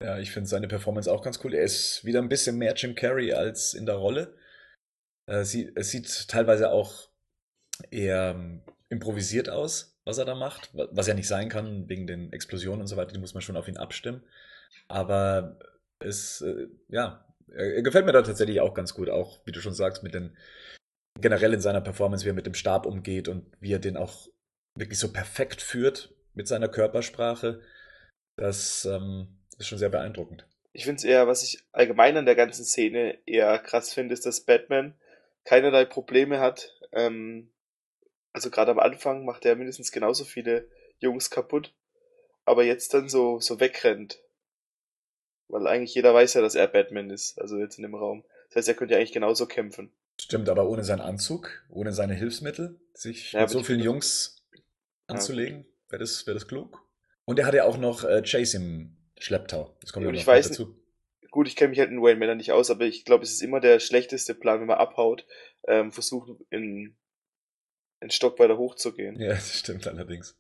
Ja, 0.02 0.18
ich 0.18 0.30
finde 0.30 0.48
seine 0.48 0.68
Performance 0.68 1.12
auch 1.12 1.22
ganz 1.22 1.40
cool. 1.44 1.54
Er 1.54 1.62
ist 1.62 2.04
wieder 2.04 2.20
ein 2.20 2.28
bisschen 2.28 2.56
mehr 2.56 2.74
Jim 2.74 2.94
Carrey 2.94 3.32
als 3.32 3.74
in 3.74 3.86
der 3.86 3.96
Rolle. 3.96 4.34
Äh, 5.26 5.44
sie, 5.44 5.70
es 5.74 5.90
sieht 5.90 6.28
teilweise 6.28 6.70
auch 6.70 7.08
eher 7.90 8.34
ähm, 8.34 8.62
improvisiert 8.88 9.50
aus, 9.50 9.98
was 10.04 10.18
er 10.18 10.24
da 10.24 10.34
macht, 10.34 10.70
was 10.72 11.06
ja 11.06 11.14
nicht 11.14 11.28
sein 11.28 11.48
kann, 11.48 11.88
wegen 11.88 12.06
den 12.06 12.32
Explosionen 12.32 12.80
und 12.80 12.86
so 12.86 12.96
weiter, 12.96 13.12
die 13.12 13.20
muss 13.20 13.34
man 13.34 13.42
schon 13.42 13.56
auf 13.56 13.68
ihn 13.68 13.76
abstimmen. 13.76 14.22
Aber 14.88 15.58
es, 15.98 16.40
äh, 16.40 16.68
ja, 16.88 17.26
er 17.52 17.82
gefällt 17.82 18.06
mir 18.06 18.12
da 18.12 18.22
tatsächlich 18.22 18.60
auch 18.60 18.74
ganz 18.74 18.94
gut, 18.94 19.08
auch 19.08 19.40
wie 19.44 19.52
du 19.52 19.60
schon 19.60 19.74
sagst, 19.74 20.02
mit 20.02 20.14
den 20.14 20.36
generell 21.20 21.52
in 21.54 21.60
seiner 21.60 21.80
Performance, 21.80 22.24
wie 22.24 22.30
er 22.30 22.34
mit 22.34 22.46
dem 22.46 22.54
Stab 22.54 22.86
umgeht 22.86 23.28
und 23.28 23.46
wie 23.60 23.72
er 23.72 23.78
den 23.78 23.96
auch 23.96 24.28
wirklich 24.76 24.98
so 24.98 25.12
perfekt 25.12 25.60
führt 25.60 26.14
mit 26.34 26.48
seiner 26.48 26.68
Körpersprache. 26.68 27.60
Das 28.36 28.84
ähm, 28.84 29.38
ist 29.58 29.66
schon 29.68 29.78
sehr 29.78 29.90
beeindruckend. 29.90 30.46
Ich 30.72 30.84
finde 30.84 30.98
es 30.98 31.04
eher, 31.04 31.26
was 31.26 31.42
ich 31.42 31.62
allgemein 31.72 32.16
an 32.16 32.26
der 32.26 32.36
ganzen 32.36 32.64
Szene 32.64 33.18
eher 33.26 33.58
krass 33.58 33.92
finde, 33.92 34.14
ist, 34.14 34.24
dass 34.24 34.44
Batman 34.44 34.94
keinerlei 35.44 35.84
Probleme 35.84 36.38
hat. 36.38 36.78
Ähm, 36.92 37.50
also 38.32 38.50
gerade 38.50 38.70
am 38.70 38.78
Anfang 38.78 39.24
macht 39.24 39.44
er 39.44 39.56
mindestens 39.56 39.90
genauso 39.90 40.24
viele 40.24 40.68
Jungs 40.98 41.30
kaputt, 41.30 41.74
aber 42.44 42.64
jetzt 42.64 42.94
dann 42.94 43.08
so, 43.08 43.40
so 43.40 43.58
wegrennt. 43.58 44.20
Weil 45.50 45.66
eigentlich 45.66 45.94
jeder 45.94 46.14
weiß 46.14 46.34
ja, 46.34 46.42
dass 46.42 46.54
er 46.54 46.68
Batman 46.68 47.10
ist, 47.10 47.40
also 47.40 47.58
jetzt 47.58 47.78
in 47.78 47.82
dem 47.82 47.94
Raum. 47.94 48.24
Das 48.48 48.56
heißt, 48.56 48.68
er 48.68 48.74
könnte 48.74 48.94
ja 48.94 48.98
eigentlich 48.98 49.12
genauso 49.12 49.46
kämpfen. 49.46 49.92
Stimmt, 50.20 50.48
aber 50.48 50.68
ohne 50.68 50.84
seinen 50.84 51.00
Anzug, 51.00 51.64
ohne 51.70 51.92
seine 51.92 52.14
Hilfsmittel, 52.14 52.78
sich 52.94 53.32
ja, 53.32 53.40
mit 53.40 53.50
so 53.50 53.62
vielen 53.62 53.80
Jungs 53.80 54.44
anzulegen. 55.06 55.60
Ja. 55.60 55.92
Wäre 55.92 56.00
das, 56.00 56.26
wär 56.26 56.34
das 56.34 56.46
klug? 56.46 56.78
Und 57.24 57.38
er 57.38 57.46
hat 57.46 57.54
ja 57.54 57.64
auch 57.64 57.78
noch 57.78 58.04
äh, 58.04 58.22
Chase 58.22 58.58
im 58.58 58.96
Schlepptau. 59.18 59.76
Das 59.80 59.92
kommt 59.92 60.06
ja, 60.06 60.12
ich 60.12 60.26
weiß 60.26 60.48
dazu. 60.48 60.76
Gut, 61.30 61.46
ich 61.46 61.56
kenne 61.56 61.70
mich 61.70 61.78
halt 61.78 61.90
in 61.90 62.02
Wayne 62.02 62.18
Manor 62.18 62.34
nicht 62.34 62.52
aus, 62.52 62.70
aber 62.70 62.84
ich 62.84 63.04
glaube, 63.04 63.24
es 63.24 63.32
ist 63.32 63.42
immer 63.42 63.60
der 63.60 63.78
schlechteste 63.78 64.34
Plan, 64.34 64.60
wenn 64.60 64.66
man 64.66 64.78
abhaut, 64.78 65.26
ähm, 65.66 65.92
versuchen 65.92 66.38
in 66.50 66.96
einen 68.00 68.10
Stock 68.10 68.38
weiter 68.38 68.58
hochzugehen. 68.58 69.20
Ja, 69.20 69.28
das 69.34 69.58
stimmt 69.58 69.86
allerdings. 69.86 70.36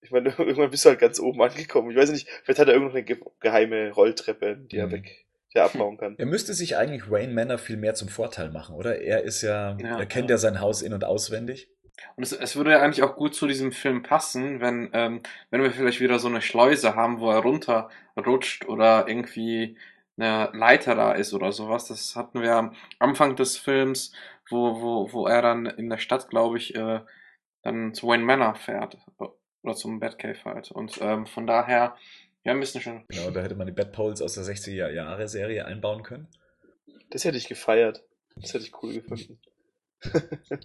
Ich 0.00 0.10
meine, 0.10 0.28
irgendwann 0.38 0.70
bist 0.70 0.84
du 0.84 0.90
halt 0.90 1.00
ganz 1.00 1.20
oben 1.20 1.42
angekommen. 1.42 1.90
Ich 1.90 1.96
weiß 1.96 2.10
nicht, 2.10 2.28
vielleicht 2.44 2.60
hat 2.60 2.68
er 2.68 2.74
irgendeine 2.74 3.04
ge 3.04 3.18
geheime 3.40 3.92
Rolltreppe, 3.92 4.56
die 4.56 4.76
mhm. 4.76 4.82
er 4.82 4.90
weg, 4.92 5.26
die 5.52 5.58
er 5.58 5.64
abbauen 5.64 5.96
kann. 5.96 6.16
Er 6.18 6.26
müsste 6.26 6.54
sich 6.54 6.76
eigentlich 6.76 7.10
Wayne 7.10 7.32
Manor 7.32 7.58
viel 7.58 7.76
mehr 7.76 7.94
zum 7.94 8.08
Vorteil 8.08 8.50
machen, 8.50 8.74
oder? 8.74 9.00
Er 9.00 9.22
ist 9.22 9.42
ja, 9.42 9.76
ja 9.78 9.98
er 9.98 10.06
kennt 10.06 10.30
ja. 10.30 10.34
ja 10.34 10.38
sein 10.38 10.60
Haus 10.60 10.82
in- 10.82 10.94
und 10.94 11.04
auswendig. 11.04 11.68
Und 12.16 12.22
es, 12.22 12.32
es 12.32 12.56
würde 12.56 12.72
ja 12.72 12.80
eigentlich 12.80 13.02
auch 13.02 13.16
gut 13.16 13.34
zu 13.34 13.46
diesem 13.46 13.72
Film 13.72 14.02
passen, 14.02 14.60
wenn, 14.60 14.90
ähm, 14.92 15.22
wenn 15.50 15.62
wir 15.62 15.72
vielleicht 15.72 16.00
wieder 16.00 16.18
so 16.18 16.28
eine 16.28 16.42
Schleuse 16.42 16.94
haben, 16.94 17.20
wo 17.20 17.30
er 17.30 17.38
runterrutscht 17.38 18.66
oder 18.66 19.08
irgendwie 19.08 19.76
eine 20.16 20.50
Leiter 20.52 20.94
da 20.94 21.12
ist 21.12 21.32
oder 21.34 21.52
sowas. 21.52 21.86
Das 21.88 22.16
hatten 22.16 22.42
wir 22.42 22.54
am 22.54 22.74
Anfang 22.98 23.36
des 23.36 23.56
Films, 23.56 24.12
wo, 24.48 24.80
wo, 24.80 25.12
wo 25.12 25.26
er 25.26 25.42
dann 25.42 25.66
in 25.66 25.90
der 25.90 25.98
Stadt, 25.98 26.28
glaube 26.28 26.58
ich, 26.58 26.74
äh, 26.74 27.00
dann 27.62 27.94
zu 27.94 28.06
Wayne 28.08 28.24
Manor 28.24 28.54
fährt. 28.54 28.96
Oder 29.62 29.74
zum 29.74 30.00
Batcave 30.00 30.44
halt. 30.44 30.70
Und 30.70 30.98
ähm, 31.00 31.26
von 31.26 31.46
daher, 31.46 31.96
ja, 32.44 32.52
ein 32.52 32.60
bisschen 32.60 32.80
schon. 32.80 33.04
Genau, 33.08 33.30
da 33.30 33.42
hätte 33.42 33.56
man 33.56 33.66
die 33.66 33.72
Batpoles 33.72 34.22
aus 34.22 34.34
der 34.34 34.44
60er 34.44 34.90
Jahre 34.90 35.28
Serie 35.28 35.66
einbauen 35.66 36.02
können. 36.02 36.28
Das 37.10 37.24
hätte 37.24 37.38
ich 37.38 37.48
gefeiert. 37.48 38.04
Das 38.36 38.54
hätte 38.54 38.64
ich 38.64 38.82
cool 38.82 38.94
gefunden. 38.94 39.40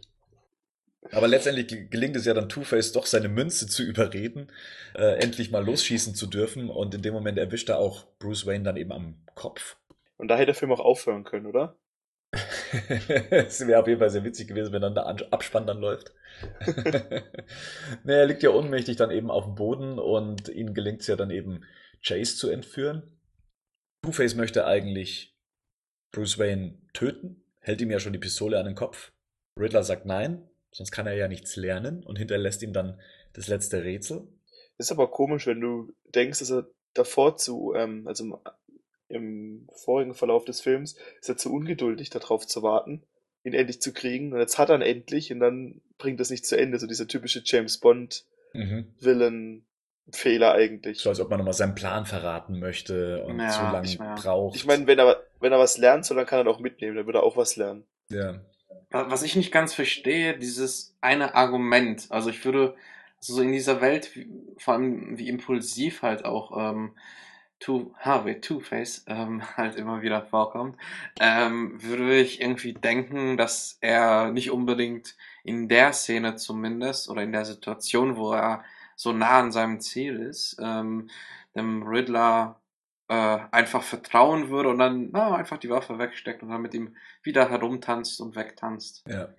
Aber 1.11 1.27
letztendlich 1.27 1.89
gelingt 1.89 2.15
es 2.15 2.25
ja 2.25 2.33
dann 2.33 2.47
Two-Face 2.49 2.93
doch, 2.93 3.05
seine 3.05 3.27
Münze 3.27 3.67
zu 3.67 3.83
überreden, 3.83 4.51
äh, 4.95 5.19
endlich 5.19 5.51
mal 5.51 5.63
losschießen 5.63 6.15
zu 6.15 6.27
dürfen. 6.27 6.69
Und 6.69 6.95
in 6.95 7.01
dem 7.01 7.13
Moment 7.13 7.37
erwischt 7.37 7.69
er 7.69 7.79
auch 7.79 8.05
Bruce 8.19 8.45
Wayne 8.45 8.63
dann 8.63 8.77
eben 8.77 8.91
am 8.91 9.15
Kopf. 9.35 9.77
Und 10.17 10.29
da 10.29 10.35
hätte 10.35 10.47
der 10.47 10.55
Film 10.55 10.71
auch 10.71 10.79
aufhören 10.79 11.23
können, 11.23 11.47
oder? 11.47 11.75
Es 13.29 13.65
wäre 13.67 13.79
auf 13.79 13.87
jeden 13.87 13.99
Fall 13.99 14.09
sehr 14.09 14.23
witzig 14.23 14.47
gewesen, 14.47 14.73
wenn 14.73 14.81
dann 14.81 14.95
der 14.95 15.05
Abspann 15.31 15.67
dann 15.67 15.79
läuft. 15.79 16.13
nee, 18.03 18.13
er 18.13 18.25
liegt 18.25 18.43
ja 18.43 18.49
ohnmächtig 18.49 18.97
dann 18.97 19.11
eben 19.11 19.29
auf 19.29 19.45
dem 19.45 19.55
Boden 19.55 19.99
und 19.99 20.49
ihnen 20.49 20.73
gelingt 20.73 21.01
es 21.01 21.07
ja 21.07 21.15
dann 21.15 21.29
eben, 21.29 21.63
Chase 22.05 22.35
zu 22.35 22.49
entführen. 22.49 23.03
Two-Face 24.03 24.35
möchte 24.35 24.65
eigentlich 24.65 25.37
Bruce 26.11 26.37
Wayne 26.37 26.81
töten, 26.93 27.43
hält 27.61 27.81
ihm 27.81 27.91
ja 27.91 27.99
schon 27.99 28.13
die 28.13 28.19
Pistole 28.19 28.59
an 28.59 28.65
den 28.65 28.75
Kopf. 28.75 29.13
Riddler 29.57 29.83
sagt 29.83 30.05
nein, 30.05 30.49
Sonst 30.73 30.91
kann 30.91 31.07
er 31.07 31.13
ja 31.13 31.27
nichts 31.27 31.55
lernen 31.55 32.03
und 32.03 32.17
hinterlässt 32.17 32.63
ihm 32.63 32.73
dann 32.73 32.99
das 33.33 33.47
letzte 33.47 33.83
Rätsel. 33.83 34.27
Ist 34.77 34.91
aber 34.91 35.09
komisch, 35.11 35.45
wenn 35.45 35.61
du 35.61 35.93
denkst, 36.15 36.39
dass 36.39 36.51
er 36.51 36.67
davor 36.93 37.37
zu, 37.37 37.73
ähm, 37.75 38.07
also 38.07 38.41
im, 39.13 39.67
vorigen 39.75 40.13
Verlauf 40.13 40.45
des 40.45 40.61
Films, 40.61 40.95
ist 41.19 41.29
er 41.29 41.37
zu 41.37 41.53
ungeduldig, 41.53 42.09
darauf 42.09 42.45
zu 42.47 42.63
warten, 42.63 43.03
ihn 43.43 43.53
endlich 43.53 43.81
zu 43.81 43.93
kriegen. 43.93 44.33
Und 44.33 44.39
jetzt 44.39 44.57
hat 44.57 44.69
er 44.69 44.75
ihn 44.75 44.81
endlich 44.81 45.31
und 45.31 45.39
dann 45.39 45.81
bringt 45.97 46.19
das 46.19 46.29
nicht 46.29 46.45
zu 46.45 46.57
Ende. 46.57 46.79
So 46.79 46.87
dieser 46.87 47.07
typische 47.07 47.41
James 47.45 47.77
Bond 47.77 48.25
mhm. 48.53 48.93
Villain. 48.99 49.65
Fehler 50.11 50.51
eigentlich. 50.51 50.99
So 50.99 51.07
als 51.07 51.21
ob 51.21 51.29
man 51.29 51.37
nochmal 51.37 51.53
seinen 51.53 51.75
Plan 51.75 52.05
verraten 52.05 52.59
möchte 52.59 53.23
und 53.23 53.39
ja, 53.39 53.47
zu 53.47 53.61
lange 53.61 54.15
braucht. 54.21 54.57
Ich 54.57 54.65
meine, 54.65 54.85
wenn 54.85 54.99
er, 54.99 55.23
wenn 55.39 55.53
er 55.53 55.59
was 55.59 55.77
lernt, 55.77 56.03
so 56.03 56.13
dann 56.13 56.25
kann 56.25 56.45
er 56.45 56.51
auch 56.51 56.59
mitnehmen, 56.59 56.97
dann 56.97 57.05
wird 57.05 57.15
er 57.15 57.23
auch 57.23 57.37
was 57.37 57.55
lernen. 57.55 57.85
Ja 58.09 58.41
was 58.93 59.23
ich 59.23 59.35
nicht 59.35 59.51
ganz 59.51 59.73
verstehe, 59.73 60.37
dieses 60.37 60.95
eine 61.01 61.35
Argument. 61.35 62.05
Also 62.09 62.29
ich 62.29 62.45
würde 62.45 62.75
also 63.17 63.35
so 63.35 63.41
in 63.41 63.51
dieser 63.51 63.81
Welt, 63.81 64.11
vor 64.57 64.75
allem 64.75 65.17
wie 65.17 65.27
impulsiv 65.27 66.03
halt 66.03 66.25
auch 66.25 66.55
ähm, 66.57 66.91
Two, 67.63 67.93
Harvey, 67.97 68.41
Two-Face 68.41 69.05
ähm, 69.07 69.41
halt 69.57 69.77
immer 69.77 70.01
wieder 70.01 70.25
vorkommt, 70.25 70.77
ähm, 71.21 71.81
würde 71.81 72.19
ich 72.19 72.41
irgendwie 72.41 72.73
denken, 72.73 73.37
dass 73.37 73.77
er 73.79 74.31
nicht 74.31 74.51
unbedingt 74.51 75.15
in 75.45 75.69
der 75.69 75.93
Szene 75.93 76.35
zumindest 76.35 77.09
oder 77.09 77.23
in 77.23 77.31
der 77.31 77.45
Situation, 77.45 78.17
wo 78.17 78.33
er 78.33 78.65
so 78.97 79.13
nah 79.13 79.39
an 79.39 79.53
seinem 79.53 79.79
Ziel 79.79 80.19
ist, 80.19 80.57
ähm, 80.61 81.09
dem 81.55 81.83
Riddler 81.83 82.59
äh, 83.07 83.39
einfach 83.51 83.83
vertrauen 83.83 84.49
würde 84.49 84.67
und 84.67 84.79
dann 84.79 85.09
na, 85.13 85.33
einfach 85.33 85.57
die 85.57 85.69
Waffe 85.69 85.97
wegsteckt 85.97 86.43
und 86.43 86.49
dann 86.49 86.61
mit 86.61 86.73
ihm 86.73 86.97
wieder 87.21 87.49
herumtanzt 87.49 88.19
und 88.19 88.35
wegtanzt. 88.35 89.05
Ja. 89.07 89.29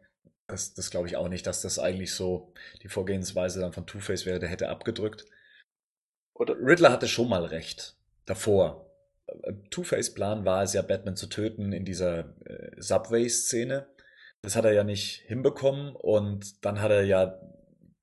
Das, 0.46 0.72
das 0.72 0.90
glaube 0.90 1.08
ich 1.08 1.16
auch 1.16 1.28
nicht, 1.28 1.46
dass 1.46 1.60
das 1.60 1.78
eigentlich 1.78 2.12
so 2.12 2.52
die 2.82 2.88
Vorgehensweise 2.88 3.60
dann 3.60 3.72
von 3.72 3.86
Two-Face 3.86 4.24
wäre, 4.24 4.38
der 4.38 4.48
hätte 4.48 4.70
abgedrückt. 4.70 5.26
Oder 6.34 6.56
Riddler 6.58 6.90
hatte 6.90 7.08
schon 7.08 7.28
mal 7.28 7.44
recht. 7.44 7.96
Davor. 8.26 8.90
Two-Face-Plan 9.70 10.44
war 10.44 10.62
es 10.62 10.74
ja, 10.74 10.82
Batman 10.82 11.16
zu 11.16 11.26
töten 11.26 11.72
in 11.72 11.84
dieser 11.84 12.34
äh, 12.46 12.70
Subway-Szene. 12.76 13.86
Das 14.42 14.56
hat 14.56 14.64
er 14.64 14.72
ja 14.72 14.84
nicht 14.84 15.22
hinbekommen 15.26 15.96
und 15.96 16.64
dann 16.64 16.80
hat 16.80 16.90
er 16.90 17.04
ja, 17.04 17.40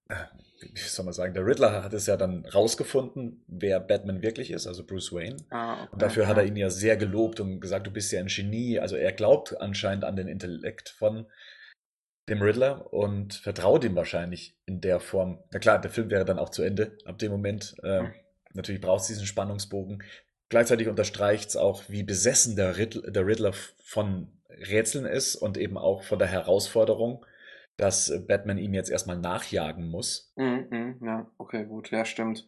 äh, 0.09 0.15
wie 0.59 0.79
soll 0.79 1.05
man 1.05 1.13
sagen, 1.13 1.33
der 1.33 1.45
Riddler 1.45 1.83
hat 1.83 1.93
es 1.93 2.07
ja 2.07 2.17
dann 2.17 2.45
rausgefunden, 2.45 3.43
wer 3.47 3.79
Batman 3.79 4.21
wirklich 4.21 4.51
ist, 4.51 4.67
also 4.67 4.85
Bruce 4.85 5.13
Wayne. 5.13 5.37
Ah, 5.51 5.83
okay, 5.83 5.89
Und 5.91 6.01
dafür 6.01 6.27
hat 6.27 6.37
er 6.37 6.45
ihn 6.45 6.55
ja 6.55 6.69
sehr 6.69 6.97
gelobt 6.97 7.39
und 7.39 7.59
gesagt, 7.59 7.85
du 7.87 7.91
bist 7.91 8.11
ja 8.11 8.19
ein 8.19 8.27
Genie. 8.27 8.79
Also 8.79 8.95
er 8.95 9.11
glaubt 9.11 9.59
anscheinend 9.61 10.03
an 10.03 10.15
den 10.15 10.27
Intellekt 10.27 10.89
von 10.89 11.27
dem 12.29 12.41
Riddler 12.41 12.91
und 12.93 13.33
vertraut 13.33 13.83
ihm 13.83 13.95
wahrscheinlich 13.95 14.57
in 14.65 14.81
der 14.81 14.99
Form. 14.99 15.43
Na 15.51 15.59
klar, 15.59 15.79
der 15.79 15.91
Film 15.91 16.09
wäre 16.09 16.25
dann 16.25 16.39
auch 16.39 16.49
zu 16.49 16.63
Ende 16.63 16.97
ab 17.05 17.17
dem 17.19 17.31
Moment. 17.31 17.75
Hm. 17.83 18.13
Natürlich 18.53 18.81
braucht 18.81 19.01
es 19.01 19.07
diesen 19.07 19.25
Spannungsbogen. 19.25 20.03
Gleichzeitig 20.49 20.87
unterstreicht 20.87 21.49
es 21.49 21.55
auch, 21.55 21.83
wie 21.87 22.03
besessen 22.03 22.55
der 22.55 22.77
Riddler, 22.77 23.09
der 23.09 23.25
Riddler 23.25 23.53
von 23.83 24.27
Rätseln 24.49 25.05
ist 25.05 25.35
und 25.35 25.57
eben 25.57 25.77
auch 25.77 26.03
von 26.03 26.19
der 26.19 26.27
Herausforderung, 26.27 27.25
dass 27.77 28.11
Batman 28.27 28.57
ihm 28.57 28.73
jetzt 28.73 28.89
erstmal 28.89 29.17
nachjagen 29.17 29.87
muss. 29.87 30.33
Mhm, 30.35 30.67
mhm, 30.69 30.97
ja, 31.05 31.31
okay, 31.37 31.65
gut, 31.65 31.89
ja, 31.91 32.05
stimmt. 32.05 32.47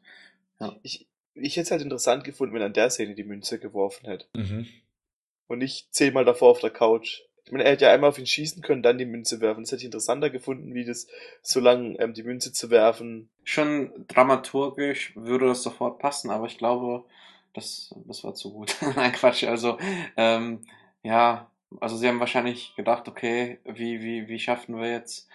Ich, 0.82 1.08
ich 1.34 1.56
hätte 1.56 1.64
es 1.64 1.72
halt 1.72 1.82
interessant 1.82 2.24
gefunden, 2.24 2.54
wenn 2.54 2.62
er 2.62 2.68
an 2.68 2.74
der 2.74 2.90
Szene 2.90 3.16
die 3.16 3.24
Münze 3.24 3.60
geworfen 3.60 4.06
hätte. 4.06 4.28
Mhm. 4.36 4.68
Und 5.48 5.60
nicht 5.60 5.94
zehnmal 5.94 6.26
davor 6.26 6.50
auf 6.50 6.60
der 6.60 6.70
Couch. 6.70 7.22
Ich 7.46 7.52
meine, 7.52 7.66
er 7.66 7.72
hätte 7.72 7.86
ja 7.86 7.92
einmal 7.92 8.10
auf 8.10 8.18
ihn 8.18 8.26
schießen 8.26 8.62
können, 8.62 8.84
dann 8.84 8.98
die 8.98 9.06
Münze 9.06 9.42
werfen. 9.42 9.64
Das 9.64 9.72
hätte 9.72 9.82
ich 9.82 9.86
interessanter 9.86 10.30
gefunden, 10.30 10.74
wie 10.74 10.86
das, 10.86 11.08
so 11.42 11.60
lang 11.60 11.98
ähm, 12.00 12.14
die 12.14 12.24
Münze 12.24 12.54
zu 12.54 12.70
werfen. 12.70 13.30
Schon 13.44 14.06
dramaturgisch 14.08 15.14
würde 15.16 15.48
das 15.48 15.62
sofort 15.62 16.00
passen, 16.00 16.32
aber 16.32 16.48
ich 16.48 16.58
glaube, 16.58 17.04
das, 17.54 17.94
das 18.08 18.24
war 18.24 18.34
zu 18.34 18.54
gut. 18.54 18.76
Nein, 18.96 19.12
Quatsch, 19.12 19.44
also, 19.44 19.78
ähm, 20.16 20.62
ja, 21.04 21.52
also 21.80 21.98
sie 21.98 22.08
haben 22.08 22.20
wahrscheinlich 22.20 22.76
gedacht, 22.76 23.08
okay, 23.08 23.60
wie, 23.66 24.02
wie, 24.02 24.28
wie 24.28 24.40
schaffen 24.40 24.80
wir 24.80 24.90
jetzt 24.90 25.28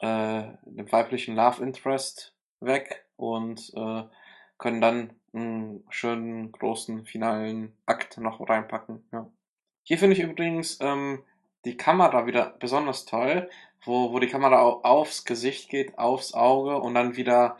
äh, 0.00 0.42
den 0.64 0.90
weiblichen 0.90 1.34
Love 1.34 1.62
Interest 1.62 2.34
weg 2.60 3.04
und 3.16 3.72
äh, 3.74 4.02
können 4.58 4.80
dann 4.80 5.12
einen 5.32 5.84
schönen 5.90 6.52
großen 6.52 7.04
finalen 7.04 7.76
Akt 7.86 8.18
noch 8.18 8.46
reinpacken. 8.48 9.04
Ja. 9.12 9.30
Hier 9.82 9.98
finde 9.98 10.16
ich 10.16 10.22
übrigens 10.22 10.78
ähm, 10.80 11.22
die 11.68 11.76
Kamera 11.76 12.26
wieder 12.26 12.56
besonders 12.58 13.04
toll, 13.04 13.48
wo, 13.84 14.12
wo 14.12 14.18
die 14.18 14.26
Kamera 14.28 14.62
au- 14.62 14.82
aufs 14.82 15.24
Gesicht 15.24 15.68
geht, 15.68 15.98
aufs 15.98 16.34
Auge 16.34 16.76
und 16.78 16.94
dann 16.94 17.16
wieder 17.16 17.58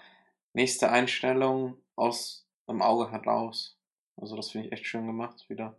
nächste 0.53 0.91
Einstellung 0.91 1.77
aus 1.95 2.47
dem 2.69 2.83
Auge 2.83 3.11
heraus. 3.13 3.79
Also 4.17 4.35
das 4.37 4.51
finde 4.51 4.67
ich 4.67 4.73
echt 4.73 4.87
schön 4.87 5.07
gemacht 5.07 5.45
wieder. 5.49 5.77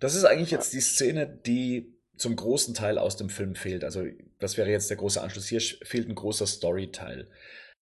Das 0.00 0.14
ist 0.14 0.24
eigentlich 0.24 0.50
jetzt 0.50 0.72
die 0.72 0.80
Szene, 0.80 1.26
die 1.26 1.94
zum 2.16 2.34
großen 2.36 2.74
Teil 2.74 2.98
aus 2.98 3.16
dem 3.16 3.28
Film 3.28 3.54
fehlt. 3.54 3.84
Also 3.84 4.04
das 4.38 4.56
wäre 4.56 4.70
jetzt 4.70 4.90
der 4.90 4.96
große 4.96 5.20
Anschluss. 5.22 5.48
Hier 5.48 5.60
fehlt 5.60 6.08
ein 6.08 6.14
großer 6.14 6.46
Storyteil. 6.46 7.30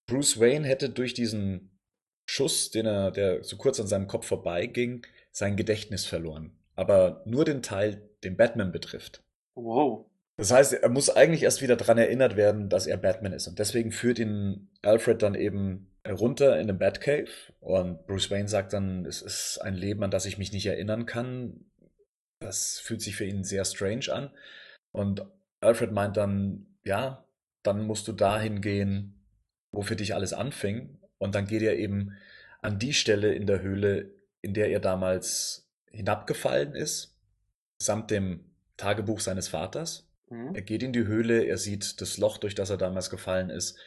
Bruce 0.07 0.39
Wayne 0.39 0.67
hätte 0.67 0.91
durch 0.91 1.15
diesen 1.15 1.79
Schuss, 2.27 2.71
den 2.71 2.87
er, 2.87 3.11
der 3.11 3.43
so 3.43 3.57
kurz 3.57 3.81
an 3.81 3.87
seinem 3.87 4.07
Kopf 4.07 4.27
vorbeiging, 4.27 5.07
sein 5.33 5.57
Gedächtnis 5.57 6.07
verloren. 6.07 6.59
Aber 6.77 7.23
nur 7.25 7.45
den 7.45 7.63
Teil, 7.63 8.11
den 8.23 8.37
Batman 8.37 8.73
betrifft. 8.73 9.23
Wow. 9.55 10.07
Das 10.37 10.51
heißt, 10.51 10.73
er 10.73 10.89
muss 10.89 11.11
eigentlich 11.11 11.43
erst 11.43 11.61
wieder 11.61 11.77
daran 11.77 11.99
erinnert 11.99 12.35
werden, 12.35 12.71
dass 12.71 12.87
er 12.87 12.97
Batman 12.97 13.35
ist. 13.35 13.47
Und 13.47 13.59
deswegen 13.59 13.93
führt 13.93 14.19
ihn 14.19 14.71
Alfred 14.81 15.21
dann 15.21 15.35
eben 15.35 15.91
runter 16.09 16.59
in 16.59 16.67
den 16.67 16.79
Batcave. 16.79 17.29
Und 17.61 18.07
Bruce 18.07 18.31
Wayne 18.31 18.49
sagt 18.49 18.73
dann, 18.73 19.05
es 19.05 19.21
ist 19.21 19.59
ein 19.59 19.75
Leben, 19.75 20.03
an 20.03 20.11
das 20.11 20.25
ich 20.25 20.39
mich 20.39 20.53
nicht 20.53 20.67
erinnern 20.67 21.05
kann. 21.05 21.67
Das 22.39 22.79
fühlt 22.79 23.03
sich 23.03 23.17
für 23.17 23.27
ihn 23.27 23.45
sehr 23.45 23.67
strange 23.67 24.11
an. 24.11 24.31
Und 24.93 25.27
Alfred 25.61 25.93
meint 25.93 26.17
dann, 26.17 26.67
ja, 26.85 27.27
dann 27.63 27.87
musst 27.87 28.09
du 28.09 28.13
dahin 28.13 28.63
gehen, 28.63 29.23
wo 29.73 29.83
für 29.83 29.97
dich 29.97 30.15
alles 30.15 30.33
anfing. 30.33 30.99
Und 31.19 31.35
dann 31.35 31.47
geht 31.47 31.61
er 31.61 31.77
eben 31.77 32.17
an 32.63 32.79
die 32.79 32.95
Stelle 32.95 33.35
in 33.35 33.47
der 33.47 33.61
Höhle, 33.61 34.11
in 34.41 34.55
der 34.55 34.71
er 34.71 34.81
damals 34.81 35.69
hinabgefallen 35.91 36.75
ist, 36.75 37.19
samt 37.79 38.11
dem 38.11 38.50
Tagebuch 38.81 39.21
seines 39.21 39.49
Vaters. 39.49 40.09
Mhm. 40.31 40.55
Er 40.55 40.63
geht 40.63 40.83
in 40.83 40.93
die 40.93 41.07
Höhle, 41.07 41.45
er 41.45 41.59
sieht 41.59 42.01
das 42.01 42.19
Loch, 42.19 42.39
durch 42.39 42.55
das 42.55 42.71
er 42.71 42.77
damals 42.77 43.11
gefallen 43.11 43.51
ist. 43.51 43.79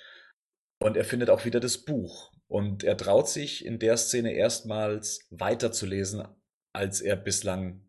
Und 0.79 0.97
er 0.97 1.05
findet 1.05 1.29
auch 1.29 1.45
wieder 1.45 1.59
das 1.59 1.77
Buch. 1.79 2.31
Und 2.47 2.83
er 2.83 2.97
traut 2.97 3.29
sich 3.29 3.65
in 3.65 3.79
der 3.79 3.97
Szene 3.97 4.33
erstmals 4.33 5.25
weiterzulesen, 5.31 6.23
als 6.73 7.01
er 7.01 7.15
bislang 7.15 7.81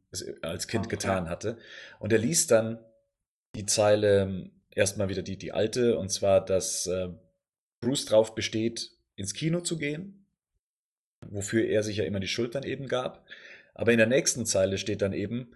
als 0.43 0.69
Kind 0.69 0.87
Okay. 0.87 0.97
getan 0.97 1.29
hatte. 1.29 1.59
Und 1.99 2.13
er 2.13 2.19
liest 2.19 2.51
dann 2.51 2.79
die 3.57 3.67
Zeile 3.67 4.51
erstmal 4.71 5.09
wieder 5.09 5.23
die, 5.23 5.37
die 5.37 5.53
alte, 5.53 5.99
und 5.99 6.11
zwar, 6.11 6.45
dass 6.45 6.87
äh, 6.87 7.09
Bruce 7.81 8.07
drauf 8.07 8.35
besteht, 8.35 8.93
ins 9.17 9.35
Kino 9.35 9.61
zu 9.61 9.77
gehen, 9.77 10.27
wofür 11.27 11.65
er 11.65 11.83
sich 11.83 11.99
ja 11.99 12.05
immer 12.05 12.21
die 12.21 12.29
Schuld 12.29 12.55
dann 12.55 12.63
eben 12.63 12.87
gab. 12.89 13.27
Aber 13.75 13.93
in 13.93 13.99
der 13.99 14.07
nächsten 14.07 14.47
Zeile 14.47 14.79
steht 14.79 15.03
dann 15.03 15.13
eben, 15.13 15.55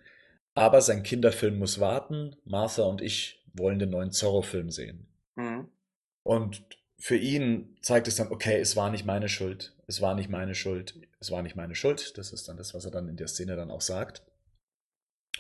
aber 0.59 0.81
sein 0.83 1.03
Kinderfilm 1.03 1.59
muss 1.59 1.81
warten, 1.81 2.37
Martha 2.45 2.83
und 2.83 3.01
ich 3.01 3.45
wollen 3.53 3.79
den 3.79 3.91
neuen 3.91 4.13
Zorro-Film 4.13 4.71
sehen. 4.71 5.07
Mhm. 5.37 5.69
Und 6.23 6.63
für 6.99 7.17
ihn 7.17 7.77
zeigt 7.81 8.09
es 8.09 8.17
dann, 8.17 8.33
okay, 8.33 8.61
es 8.61 8.77
war 8.77 8.91
nicht 8.91 9.07
meine 9.07 9.29
Schuld, 9.29 9.75
es 9.87 10.01
war 10.01 10.15
nicht 10.15 10.29
meine 10.29 10.55
Schuld, 10.55 10.95
es 11.21 11.31
war 11.31 11.43
nicht 11.43 11.57
meine 11.57 11.75
Schuld. 11.75 12.19
Das 12.19 12.33
ist 12.33 12.49
dann 12.49 12.57
das, 12.57 12.75
was 12.75 12.85
er 12.85 12.91
dann 12.91 13.09
in 13.09 13.17
der 13.17 13.29
Szene 13.29 13.57
dann 13.57 13.71
auch 13.71 13.81
sagt. 13.81 14.23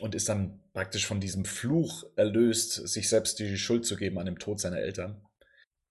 Und 0.00 0.14
ist 0.14 0.28
dann 0.28 0.60
praktisch 0.72 1.06
von 1.06 1.20
diesem 1.20 1.44
Fluch 1.44 2.04
erlöst, 2.14 2.88
sich 2.88 3.08
selbst 3.08 3.38
die 3.40 3.58
Schuld 3.58 3.84
zu 3.84 3.96
geben 3.96 4.18
an 4.18 4.26
dem 4.26 4.38
Tod 4.38 4.60
seiner 4.60 4.78
Eltern. 4.78 5.20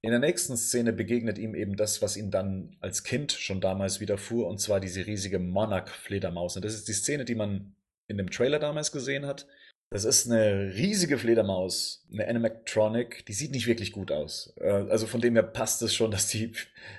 In 0.02 0.12
der 0.12 0.20
nächsten 0.20 0.56
Szene 0.56 0.94
begegnet 0.94 1.38
ihm 1.38 1.56
eben 1.56 1.76
das, 1.76 2.02
was 2.02 2.16
ihm 2.16 2.32
dann 2.32 2.78
als 2.80 3.04
Kind 3.04 3.34
schon 3.34 3.60
damals 3.60 4.00
widerfuhr, 4.00 4.48
und 4.48 4.60
zwar 4.60 4.80
diese 4.80 5.06
riesige 5.06 5.40
Monarch-Fledermaus. 5.40 6.56
Und 6.56 6.64
das 6.64 6.74
ist 6.74 6.88
die 6.88 6.94
Szene, 6.94 7.26
die 7.26 7.36
man 7.36 7.76
in 8.08 8.18
dem 8.18 8.30
Trailer 8.32 8.60
damals 8.60 8.92
gesehen 8.92 9.26
hat. 9.26 9.48
Das 9.90 10.04
ist 10.04 10.30
eine 10.30 10.74
riesige 10.76 11.18
Fledermaus, 11.18 12.06
eine 12.12 12.28
Animatronic, 12.28 13.26
die 13.26 13.34
sieht 13.34 13.52
nicht 13.52 13.68
wirklich 13.68 13.94
gut 13.94 14.12
aus. 14.12 14.54
Äh, 14.60 14.70
Also 14.90 15.08
von 15.08 15.22
dem 15.22 15.36
her 15.36 15.44
passt 15.44 15.82
es 15.82 15.96
schon, 15.96 16.12
dass 16.12 16.28
die 16.28 16.52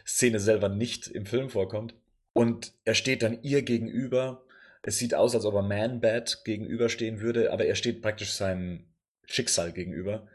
Szene 0.06 0.40
selber 0.40 0.68
nicht 0.68 1.06
im 1.08 1.26
Film 1.26 1.50
vorkommt. 1.50 1.94
Und 2.32 2.72
er 2.84 2.94
steht 2.94 3.22
dann 3.22 3.42
ihr 3.42 3.62
gegenüber. 3.62 4.44
Es 4.82 4.98
sieht 4.98 5.14
aus, 5.14 5.34
als 5.34 5.44
ob 5.44 5.54
er 5.54 5.62
Man-Bat 5.62 6.44
gegenüberstehen 6.44 7.20
würde, 7.20 7.52
aber 7.52 7.66
er 7.66 7.74
steht 7.74 8.00
praktisch 8.00 8.32
seinem 8.32 8.84
Schicksal 9.26 9.72
gegenüber. 9.72 10.28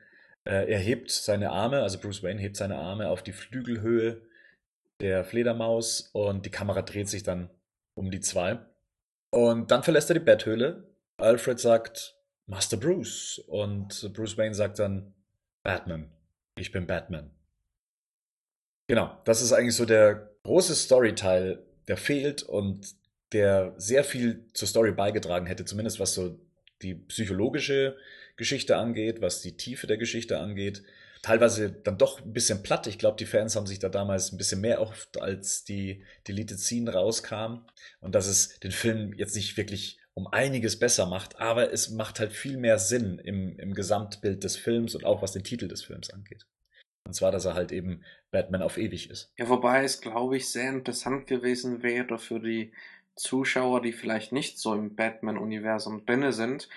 Äh, 0.46 0.72
Er 0.72 0.80
hebt 0.80 1.10
seine 1.12 1.52
Arme, 1.52 1.82
also 1.82 2.00
Bruce 2.00 2.22
Wayne 2.24 2.42
hebt 2.42 2.58
seine 2.58 2.76
Arme 2.78 3.10
auf 3.10 3.24
die 3.24 3.32
Flügelhöhe 3.32 4.22
der 5.02 5.24
Fledermaus 5.24 6.10
und 6.14 6.46
die 6.46 6.52
Kamera 6.52 6.82
dreht 6.82 7.10
sich 7.10 7.24
dann 7.24 7.50
um 7.96 8.12
die 8.12 8.22
zwei. 8.22 8.60
Und 9.34 9.72
dann 9.72 9.82
verlässt 9.82 10.12
er 10.12 10.14
die 10.14 10.20
Betthöhle. 10.20 10.84
Alfred 11.18 11.60
sagt, 11.60 12.16
Master 12.46 12.78
Bruce. 12.78 13.40
Und 13.48 14.14
Bruce 14.14 14.38
Wayne 14.38 14.54
sagt 14.54 14.78
dann, 14.78 15.16
Batman. 15.64 16.12
Ich 16.56 16.72
bin 16.72 16.86
Batman. 16.86 17.32
Genau, 18.88 19.18
das 19.26 19.42
ist 19.42 19.52
eigentlich 19.52 19.76
so 19.76 19.86
der 19.86 20.30
große 20.44 20.76
Storyteil, 20.76 21.66
der 21.88 21.98
fehlt 21.98 22.44
und 22.44 22.94
der 23.32 23.74
sehr 23.78 24.04
viel 24.04 24.46
zur 24.54 24.68
Story 24.68 24.92
beigetragen 24.92 25.48
hätte, 25.48 25.66
zumindest 25.66 26.00
was 26.00 26.14
so 26.14 26.40
die 26.84 26.94
psychologische 26.94 27.98
Geschichte 28.36 28.78
angeht, 28.78 29.20
was 29.20 29.42
die 29.42 29.58
Tiefe 29.58 29.88
der 29.88 29.98
Geschichte 29.98 30.38
angeht. 30.38 30.84
Teilweise 31.24 31.72
dann 31.72 31.98
doch 31.98 32.22
ein 32.22 32.34
bisschen 32.34 32.62
platt. 32.64 32.86
Ich 32.86 33.00
glaube, 33.00 33.18
die 33.18 33.26
Fans 33.26 33.56
haben 33.56 33.66
sich 33.66 33.80
da 33.80 33.90
damals 33.90 34.32
ein 34.32 34.38
bisschen 34.38 34.62
mehr 34.62 34.82
oft, 34.82 35.20
als 35.20 35.64
die 35.64 36.04
Deleted 36.28 36.60
Scene 36.60 36.94
rauskam. 36.94 37.66
Und 38.02 38.14
dass 38.14 38.28
es 38.28 38.60
den 38.60 38.72
Film 38.72 39.14
jetzt 39.14 39.36
nicht 39.36 39.58
wirklich 39.58 40.00
um 40.14 40.28
einiges 40.28 40.78
besser 40.78 41.08
macht, 41.08 41.40
aber 41.40 41.72
es 41.74 41.90
macht 41.90 42.20
halt 42.20 42.34
viel 42.34 42.58
mehr 42.58 42.78
Sinn 42.78 43.20
im, 43.20 43.58
im 43.58 43.74
Gesamtbild 43.74 44.44
des 44.44 44.58
Films 44.58 44.94
und 44.96 45.06
auch 45.06 45.22
was 45.22 45.32
den 45.32 45.44
Titel 45.44 45.68
des 45.68 45.84
Films 45.84 46.12
angeht. 46.12 46.46
Und 47.06 47.14
zwar, 47.14 47.32
dass 47.32 47.46
er 47.46 47.56
halt 47.56 47.72
eben 47.72 48.04
Batman 48.32 48.62
auf 48.62 48.78
ewig 48.78 49.10
ist. 49.10 49.32
Ja, 49.38 49.50
wobei 49.50 49.84
es, 49.84 50.02
glaube 50.02 50.38
ich, 50.38 50.50
sehr 50.50 50.70
interessant 50.70 51.28
gewesen 51.28 51.84
wäre 51.84 52.20
für 52.20 52.40
die 52.40 52.74
Zuschauer, 53.16 53.82
die 53.82 53.94
vielleicht 53.94 54.32
nicht 54.32 54.60
so 54.60 54.74
im 54.74 54.96
Batman-Universum 54.96 56.06
drinne 56.06 56.34
sind. 56.34 56.70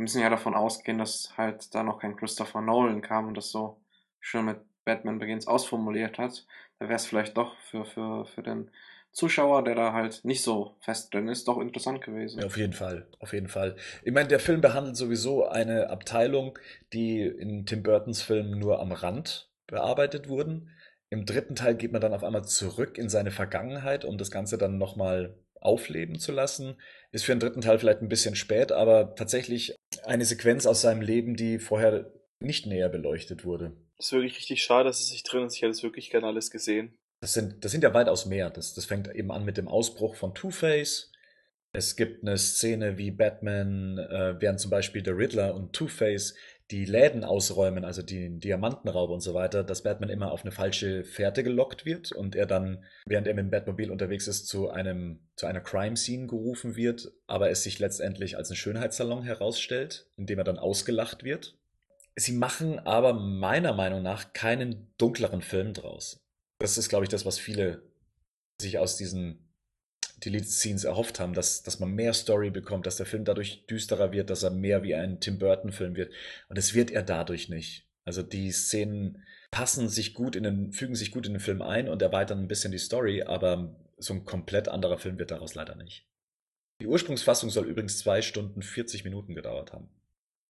Wir 0.00 0.04
müssen 0.04 0.22
ja 0.22 0.30
davon 0.30 0.54
ausgehen, 0.54 0.96
dass 0.96 1.36
halt 1.36 1.74
da 1.74 1.82
noch 1.82 1.98
kein 1.98 2.16
Christopher 2.16 2.62
Nolan 2.62 3.02
kam 3.02 3.28
und 3.28 3.36
das 3.36 3.50
so 3.50 3.82
schön 4.18 4.46
mit 4.46 4.56
Batman 4.86 5.18
Begins 5.18 5.46
ausformuliert 5.46 6.16
hat, 6.16 6.46
da 6.78 6.86
wäre 6.86 6.96
es 6.96 7.04
vielleicht 7.04 7.36
doch 7.36 7.54
für, 7.70 7.84
für, 7.84 8.24
für 8.24 8.42
den 8.42 8.70
Zuschauer, 9.12 9.62
der 9.62 9.74
da 9.74 9.92
halt 9.92 10.24
nicht 10.24 10.42
so 10.42 10.74
fest 10.80 11.12
drin 11.12 11.28
ist, 11.28 11.48
doch 11.48 11.58
interessant 11.58 12.00
gewesen. 12.00 12.40
Ja, 12.40 12.46
auf 12.46 12.56
jeden 12.56 12.72
Fall, 12.72 13.08
auf 13.18 13.34
jeden 13.34 13.48
Fall. 13.48 13.76
Ich 14.02 14.14
meine, 14.14 14.28
der 14.28 14.40
Film 14.40 14.62
behandelt 14.62 14.96
sowieso 14.96 15.46
eine 15.46 15.90
Abteilung, 15.90 16.58
die 16.94 17.20
in 17.20 17.66
Tim 17.66 17.82
Burtons 17.82 18.22
Filmen 18.22 18.58
nur 18.58 18.80
am 18.80 18.92
Rand 18.92 19.50
bearbeitet 19.66 20.30
wurden. 20.30 20.70
Im 21.10 21.26
dritten 21.26 21.56
Teil 21.56 21.74
geht 21.74 21.92
man 21.92 22.00
dann 22.00 22.14
auf 22.14 22.24
einmal 22.24 22.46
zurück 22.46 22.96
in 22.96 23.10
seine 23.10 23.32
Vergangenheit, 23.32 24.06
um 24.06 24.16
das 24.16 24.30
Ganze 24.30 24.56
dann 24.56 24.78
nochmal 24.78 25.36
aufleben 25.60 26.18
zu 26.18 26.32
lassen. 26.32 26.76
Ist 27.12 27.24
für 27.24 27.32
den 27.32 27.40
dritten 27.40 27.60
Teil 27.60 27.78
vielleicht 27.78 28.02
ein 28.02 28.08
bisschen 28.08 28.36
spät, 28.36 28.72
aber 28.72 29.14
tatsächlich 29.14 29.74
eine 30.04 30.24
Sequenz 30.24 30.66
aus 30.66 30.80
seinem 30.80 31.02
Leben, 31.02 31.36
die 31.36 31.58
vorher 31.58 32.12
nicht 32.40 32.66
näher 32.66 32.88
beleuchtet 32.88 33.44
wurde. 33.44 33.72
Das 33.96 34.06
ist 34.06 34.12
wirklich 34.12 34.36
richtig 34.36 34.62
schade, 34.62 34.84
dass 34.84 35.00
es 35.00 35.10
nicht 35.10 35.30
drin 35.30 35.44
ist. 35.44 35.56
Ich 35.56 35.62
hätte 35.62 35.72
es 35.72 35.82
wirklich 35.82 36.10
gerne 36.10 36.26
alles 36.26 36.50
gesehen. 36.50 36.96
Das 37.20 37.34
sind, 37.34 37.64
das 37.64 37.72
sind 37.72 37.84
ja 37.84 37.92
weitaus 37.92 38.24
mehr. 38.24 38.48
Das, 38.48 38.72
das 38.72 38.86
fängt 38.86 39.14
eben 39.14 39.30
an 39.30 39.44
mit 39.44 39.58
dem 39.58 39.68
Ausbruch 39.68 40.16
von 40.16 40.34
Two-Face. 40.34 41.12
Es 41.72 41.96
gibt 41.96 42.22
eine 42.22 42.38
Szene, 42.38 42.96
wie 42.96 43.10
Batman, 43.10 43.98
äh, 43.98 44.40
während 44.40 44.58
zum 44.58 44.70
Beispiel 44.70 45.02
der 45.02 45.16
Riddler 45.16 45.54
und 45.54 45.74
Two-Face 45.74 46.34
die 46.70 46.84
Läden 46.84 47.24
ausräumen, 47.24 47.84
also 47.84 48.02
die 48.02 48.38
Diamantenraub 48.38 49.10
und 49.10 49.20
so 49.20 49.34
weiter, 49.34 49.64
dass 49.64 49.82
Batman 49.82 50.08
immer 50.08 50.30
auf 50.30 50.42
eine 50.42 50.52
falsche 50.52 51.04
Fährte 51.04 51.42
gelockt 51.42 51.84
wird 51.84 52.12
und 52.12 52.36
er 52.36 52.46
dann, 52.46 52.84
während 53.06 53.26
er 53.26 53.34
mit 53.34 53.44
dem 53.44 53.50
Batmobil 53.50 53.90
unterwegs 53.90 54.28
ist, 54.28 54.46
zu 54.46 54.70
einem, 54.70 55.20
zu 55.34 55.46
einer 55.46 55.60
Crime-Scene 55.60 56.28
gerufen 56.28 56.76
wird, 56.76 57.12
aber 57.26 57.50
es 57.50 57.64
sich 57.64 57.78
letztendlich 57.80 58.36
als 58.36 58.50
ein 58.50 58.56
Schönheitssalon 58.56 59.24
herausstellt, 59.24 60.06
in 60.16 60.26
dem 60.26 60.38
er 60.38 60.44
dann 60.44 60.58
ausgelacht 60.58 61.24
wird. 61.24 61.58
Sie 62.14 62.32
machen 62.32 62.78
aber 62.78 63.14
meiner 63.14 63.72
Meinung 63.72 64.02
nach 64.02 64.32
keinen 64.32 64.92
dunkleren 64.96 65.42
Film 65.42 65.74
draus. 65.74 66.18
Das 66.58 66.78
ist, 66.78 66.88
glaube 66.88 67.04
ich, 67.04 67.08
das, 67.08 67.26
was 67.26 67.38
viele 67.38 67.82
sich 68.60 68.78
aus 68.78 68.96
diesen 68.96 69.49
Deleted 70.24 70.48
Scenes 70.48 70.84
erhofft 70.84 71.18
haben, 71.20 71.34
dass, 71.34 71.62
dass 71.62 71.80
man 71.80 71.92
mehr 71.92 72.12
Story 72.12 72.50
bekommt, 72.50 72.86
dass 72.86 72.96
der 72.96 73.06
Film 73.06 73.24
dadurch 73.24 73.66
düsterer 73.66 74.12
wird, 74.12 74.30
dass 74.30 74.42
er 74.42 74.50
mehr 74.50 74.82
wie 74.82 74.94
ein 74.94 75.20
Tim 75.20 75.38
Burton-Film 75.38 75.96
wird. 75.96 76.12
Und 76.48 76.58
das 76.58 76.74
wird 76.74 76.90
er 76.90 77.02
dadurch 77.02 77.48
nicht. 77.48 77.86
Also 78.04 78.22
die 78.22 78.50
Szenen 78.50 79.24
passen 79.50 79.88
sich 79.88 80.14
gut 80.14 80.36
in 80.36 80.44
den, 80.44 80.72
fügen 80.72 80.94
sich 80.94 81.10
gut 81.10 81.26
in 81.26 81.34
den 81.34 81.40
Film 81.40 81.62
ein 81.62 81.88
und 81.88 82.02
erweitern 82.02 82.40
ein 82.40 82.48
bisschen 82.48 82.72
die 82.72 82.78
Story, 82.78 83.22
aber 83.22 83.76
so 83.98 84.14
ein 84.14 84.24
komplett 84.24 84.68
anderer 84.68 84.98
Film 84.98 85.18
wird 85.18 85.30
daraus 85.30 85.54
leider 85.54 85.74
nicht. 85.74 86.06
Die 86.80 86.86
Ursprungsfassung 86.86 87.50
soll 87.50 87.66
übrigens 87.66 87.98
zwei 87.98 88.22
Stunden 88.22 88.62
40 88.62 89.04
Minuten 89.04 89.34
gedauert 89.34 89.72
haben, 89.72 89.90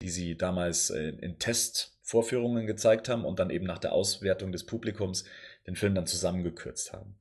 die 0.00 0.10
sie 0.10 0.36
damals 0.36 0.90
in 0.90 1.38
Testvorführungen 1.38 2.66
gezeigt 2.66 3.08
haben 3.08 3.24
und 3.24 3.40
dann 3.40 3.50
eben 3.50 3.66
nach 3.66 3.78
der 3.78 3.92
Auswertung 3.92 4.52
des 4.52 4.64
Publikums 4.64 5.24
den 5.66 5.74
Film 5.74 5.94
dann 5.94 6.06
zusammengekürzt 6.06 6.92
haben. 6.92 7.19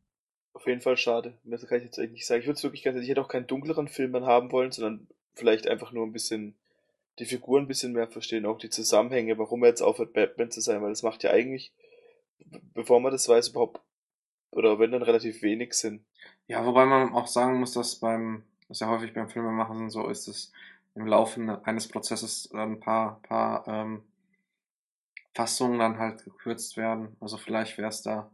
Jeden 0.70 0.82
Fall 0.82 0.98
schade. 0.98 1.34
Das 1.44 1.66
kann 1.66 1.80
ich 1.80 1.86
jetzt 1.86 1.98
eigentlich 1.98 2.12
nicht 2.12 2.28
sagen. 2.28 2.42
Ich 2.42 2.48
würde 2.48 2.58
es 2.58 2.64
wirklich 2.64 2.84
ganz, 2.84 3.02
ich 3.02 3.10
hätte 3.10 3.22
auch 3.22 3.28
keinen 3.28 3.48
dunkleren 3.48 3.88
Film 3.88 4.14
dann 4.14 4.26
haben 4.26 4.52
wollen, 4.52 4.72
sondern 4.72 5.08
vielleicht 5.34 5.68
einfach 5.68 5.92
nur 5.92 6.06
ein 6.06 6.12
bisschen 6.12 6.54
die 7.18 7.26
Figuren 7.26 7.64
ein 7.64 7.68
bisschen 7.68 7.92
mehr 7.92 8.08
verstehen, 8.08 8.46
auch 8.46 8.60
die 8.60 8.70
Zusammenhänge, 8.70 9.38
warum 9.40 9.64
er 9.64 9.70
jetzt 9.70 9.82
aufhört, 9.82 10.14
Batman 10.14 10.52
zu 10.52 10.62
sein, 10.62 10.82
weil 10.84 10.90
das 10.90 11.02
macht 11.02 11.24
ja 11.24 11.32
eigentlich, 11.32 11.74
bevor 12.76 13.00
man 13.00 13.12
das 13.12 13.28
weiß, 13.28 13.50
überhaupt, 13.50 13.82
oder 14.52 14.78
wenn 14.78 14.92
dann 14.92 15.02
relativ 15.02 15.42
wenig 15.42 15.74
Sinn. 15.74 16.06
Ja, 16.48 16.64
wobei 16.66 16.86
man 16.86 17.14
auch 17.14 17.28
sagen 17.28 17.60
muss, 17.60 17.74
dass 17.74 17.96
beim, 17.96 18.44
was 18.68 18.80
ja 18.80 18.90
häufig 18.90 19.12
beim 19.14 19.28
Filmemachen 19.28 19.90
so 19.90 20.08
ist, 20.08 20.28
dass 20.28 20.52
im 20.94 21.08
Laufe 21.08 21.62
eines 21.66 21.88
Prozesses 21.88 22.52
ein 22.54 22.80
paar, 22.80 23.20
paar 23.24 23.68
ähm, 23.68 24.04
Fassungen 25.34 25.80
dann 25.80 25.98
halt 25.98 26.24
gekürzt 26.24 26.78
werden. 26.78 27.16
Also 27.20 27.38
vielleicht 27.38 27.78
wäre 27.80 27.90
es 27.90 28.04
da, 28.04 28.32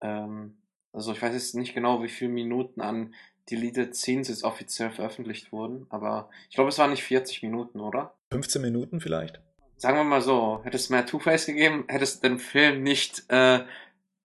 ähm, 0.00 0.56
also 0.92 1.12
ich 1.12 1.22
weiß 1.22 1.32
jetzt 1.32 1.54
nicht 1.54 1.74
genau, 1.74 2.02
wie 2.02 2.08
viele 2.08 2.30
Minuten 2.30 2.80
an 2.80 3.14
Deleted 3.50 3.96
Scenes 3.96 4.28
jetzt 4.28 4.44
offiziell 4.44 4.90
veröffentlicht 4.90 5.52
wurden, 5.52 5.86
aber 5.90 6.30
ich 6.48 6.54
glaube, 6.54 6.68
es 6.68 6.78
waren 6.78 6.90
nicht 6.90 7.02
40 7.02 7.42
Minuten, 7.42 7.80
oder? 7.80 8.14
15 8.30 8.62
Minuten 8.62 9.00
vielleicht? 9.00 9.40
Sagen 9.76 9.96
wir 9.96 10.04
mal 10.04 10.20
so, 10.20 10.60
hätte 10.62 10.76
es 10.76 10.90
mehr 10.90 11.06
Two-Face 11.06 11.46
gegeben, 11.46 11.84
hätte 11.88 12.04
es 12.04 12.20
den 12.20 12.38
Film 12.38 12.82
nicht 12.82 13.24
äh, 13.28 13.64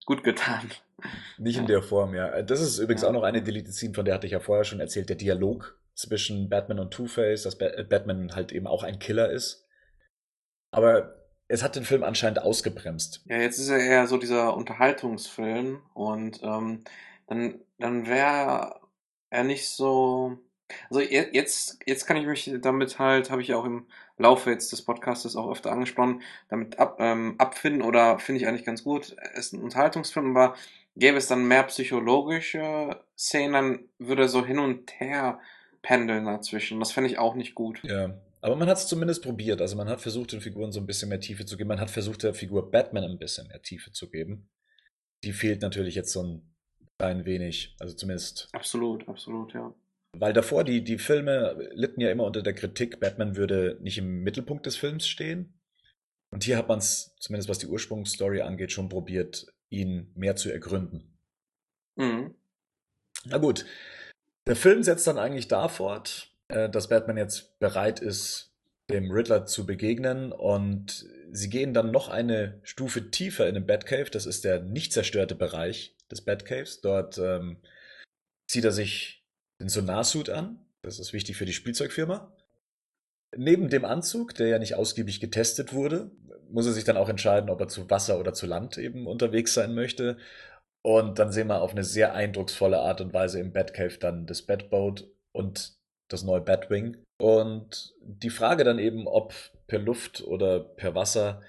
gut 0.06 0.24
getan. 0.24 0.70
Nicht 1.38 1.56
ja. 1.56 1.62
in 1.62 1.68
der 1.68 1.82
Form, 1.82 2.14
ja. 2.14 2.42
Das 2.42 2.62
ist 2.62 2.80
übrigens 2.80 3.02
ja. 3.02 3.10
auch 3.10 3.14
noch 3.14 3.24
eine 3.24 3.42
Deleted 3.42 3.74
Scene, 3.74 3.94
von 3.94 4.06
der 4.06 4.14
hatte 4.14 4.28
ich 4.28 4.34
ja 4.34 4.40
vorher 4.40 4.64
schon 4.64 4.80
erzählt, 4.80 5.10
der 5.10 5.16
Dialog 5.16 5.80
zwischen 5.96 6.50
Batman 6.50 6.80
und 6.80 6.92
Two-Face, 6.92 7.44
dass 7.44 7.58
Batman 7.58 8.36
halt 8.36 8.52
eben 8.52 8.68
auch 8.68 8.84
ein 8.84 9.00
Killer 9.00 9.32
ist. 9.32 9.68
Aber 10.72 11.17
es 11.48 11.64
hat 11.64 11.76
den 11.76 11.86
Film 11.86 12.04
anscheinend 12.04 12.42
ausgebremst. 12.42 13.24
Ja, 13.26 13.38
jetzt 13.38 13.58
ist 13.58 13.70
er 13.70 13.80
eher 13.80 14.08
so 14.08 14.18
dieser 14.18 14.56
Unterhaltungsfilm 14.56 15.82
und 15.94 16.42
ähm, 16.44 16.84
dann, 17.28 17.60
dann 17.80 18.08
wäre 18.08 18.80
er 19.30 19.44
nicht 19.44 19.70
so. 19.70 20.38
Also 20.90 21.00
jetzt, 21.00 21.80
jetzt 21.86 22.06
kann 22.06 22.18
ich 22.18 22.26
mich 22.26 22.54
damit 22.62 23.00
halt, 23.00 23.32
habe 23.32 23.42
ich 23.42 23.54
auch 23.54 23.64
im 23.64 23.86
Laufe 24.18 24.50
jetzt 24.50 24.74
des 24.74 24.82
Podcastes 24.82 25.38
auch 25.38 25.50
öfter 25.50 25.72
angesprochen, 25.72 26.22
damit 26.50 26.78
ab, 26.78 26.98
ähm, 27.00 27.36
abfinden 27.38 27.82
oder 27.82 28.20
finde 28.20 28.42
ich 28.42 28.48
eigentlich 28.48 28.66
ganz 28.66 28.84
gut. 28.84 29.16
Es 29.34 29.48
ist 29.48 29.54
ein 29.54 29.62
Unterhaltungsfilm, 29.62 30.36
aber 30.36 30.56
gäbe 30.98 31.18
es 31.18 31.28
dann 31.28 31.48
mehr 31.48 31.64
psychologische 31.64 33.00
Szenen, 33.18 33.54
dann 33.54 33.80
würde 33.98 34.24
er 34.24 34.28
so 34.28 34.46
hin 34.46 34.60
und 34.60 35.00
her 35.00 35.40
pendeln 35.82 36.26
dazwischen. 36.26 36.80
Das 36.80 36.92
fände 36.92 37.10
ich 37.10 37.18
auch 37.18 37.36
nicht 37.36 37.56
gut. 37.56 37.82
Ja, 37.84 38.14
aber 38.42 38.56
man 38.56 38.68
hat 38.68 38.78
es 38.78 38.88
zumindest 38.88 39.24
probiert. 39.24 39.62
Also 39.62 39.76
man 39.76 39.90
hat 39.90 40.02
versucht, 40.02 40.32
den 40.32 40.42
Figuren 40.42 40.72
so 40.72 40.80
ein 40.80 40.86
bisschen 40.86 41.10
mehr 41.10 41.20
Tiefe 41.20 41.46
zu 41.46 41.58
geben. 41.58 41.70
Man 41.70 41.80
hat 41.80 41.90
versucht, 41.90 42.24
der 42.24 42.34
Figur 42.34 42.72
Batman 42.72 43.04
ein 43.04 43.20
bisschen 43.20 43.48
mehr 43.48 43.62
Tiefe 43.62 43.92
zu 43.92 44.10
geben. 44.10 44.50
Die 45.24 45.34
fehlt 45.34 45.62
natürlich 45.62 45.96
jetzt 45.96 46.12
so 46.12 46.24
ein 46.24 46.56
klein 47.00 47.26
wenig. 47.26 47.76
Also 47.80 47.96
zumindest. 47.96 48.50
Absolut, 48.54 49.08
absolut, 49.08 49.54
ja. 49.54 49.74
Weil 50.14 50.34
davor, 50.34 50.64
die, 50.64 50.84
die 50.84 50.98
Filme 50.98 51.70
litten 51.74 52.02
ja 52.02 52.12
immer 52.12 52.24
unter 52.24 52.42
der 52.42 52.54
Kritik, 52.54 53.00
Batman 53.00 53.36
würde 53.36 53.78
nicht 53.82 53.98
im 53.98 54.24
Mittelpunkt 54.24 54.66
des 54.66 54.76
Films 54.76 55.08
stehen. 55.08 55.60
Und 56.32 56.44
hier 56.44 56.58
hat 56.58 56.68
man 56.68 56.80
es, 56.80 57.16
zumindest 57.20 57.50
was 57.50 57.60
die 57.60 57.68
Ursprungsstory 57.68 58.42
angeht, 58.42 58.72
schon 58.72 58.90
probiert, 58.90 59.48
ihn 59.70 60.12
mehr 60.16 60.36
zu 60.36 60.52
ergründen. 60.52 61.18
Mhm. 61.96 62.36
Na 63.26 63.38
gut. 63.38 63.66
Der 64.46 64.56
Film 64.56 64.82
setzt 64.84 65.08
dann 65.08 65.18
eigentlich 65.18 65.48
da 65.48 65.68
fort, 65.68 66.32
dass 66.50 66.90
Batman 66.90 67.18
jetzt 67.18 67.60
bereit 67.60 68.00
ist, 68.00 68.54
dem 68.90 69.12
Riddler 69.12 69.46
zu 69.46 69.66
begegnen 69.66 70.32
und 70.32 71.06
sie 71.32 71.50
gehen 71.50 71.74
dann 71.74 71.92
noch 71.92 72.08
eine 72.08 72.60
Stufe 72.64 73.12
tiefer 73.12 73.48
in 73.48 73.56
den 73.56 73.66
Batcave. 73.66 74.10
Das 74.10 74.26
ist 74.26 74.46
der 74.46 74.62
nicht 74.62 74.94
zerstörte 74.94 75.36
Bereich 75.36 75.96
des 76.10 76.22
Batcaves. 76.22 76.82
Dort 76.82 77.18
ähm, 77.18 77.58
zieht 78.48 78.64
er 78.64 78.72
sich 78.72 79.26
den 79.60 79.70
Sonarsuit 79.70 80.30
an. 80.30 80.66
Das 80.84 81.00
ist 81.00 81.12
wichtig 81.12 81.36
für 81.36 81.46
die 81.46 81.54
Spielzeugfirma. 81.54 82.34
Neben 83.36 83.70
dem 83.70 83.84
Anzug, 83.84 84.36
der 84.36 84.48
ja 84.48 84.60
nicht 84.60 84.76
ausgiebig 84.76 85.20
getestet 85.20 85.74
wurde, 85.74 86.12
muss 86.50 86.66
er 86.66 86.72
sich 86.72 86.86
dann 86.86 86.96
auch 86.96 87.10
entscheiden, 87.10 87.50
ob 87.50 87.60
er 87.60 87.68
zu 87.68 87.90
Wasser 87.90 88.20
oder 88.20 88.34
zu 88.34 88.46
Land 88.46 88.78
eben 88.78 89.06
unterwegs 89.06 89.54
sein 89.54 89.76
möchte. 89.76 90.18
Und 90.82 91.20
dann 91.20 91.34
sehen 91.34 91.48
wir 91.48 91.62
auf 91.62 91.72
eine 91.72 91.84
sehr 91.84 92.14
eindrucksvolle 92.14 92.80
Art 92.80 93.02
und 93.02 93.14
Weise 93.14 93.42
im 93.42 93.52
Batcave 93.52 93.98
dann 93.98 94.26
das 94.26 94.44
Batboat 94.44 95.10
und 95.34 95.77
das 96.10 96.24
neue 96.24 96.42
Batwing. 96.42 96.98
Und 97.18 97.94
die 98.02 98.30
Frage 98.30 98.64
dann 98.64 98.80
eben, 98.80 99.08
ob 99.08 99.34
per 99.68 99.80
Luft 99.80 100.24
oder 100.24 100.60
per 100.60 100.96
Wasser, 100.96 101.42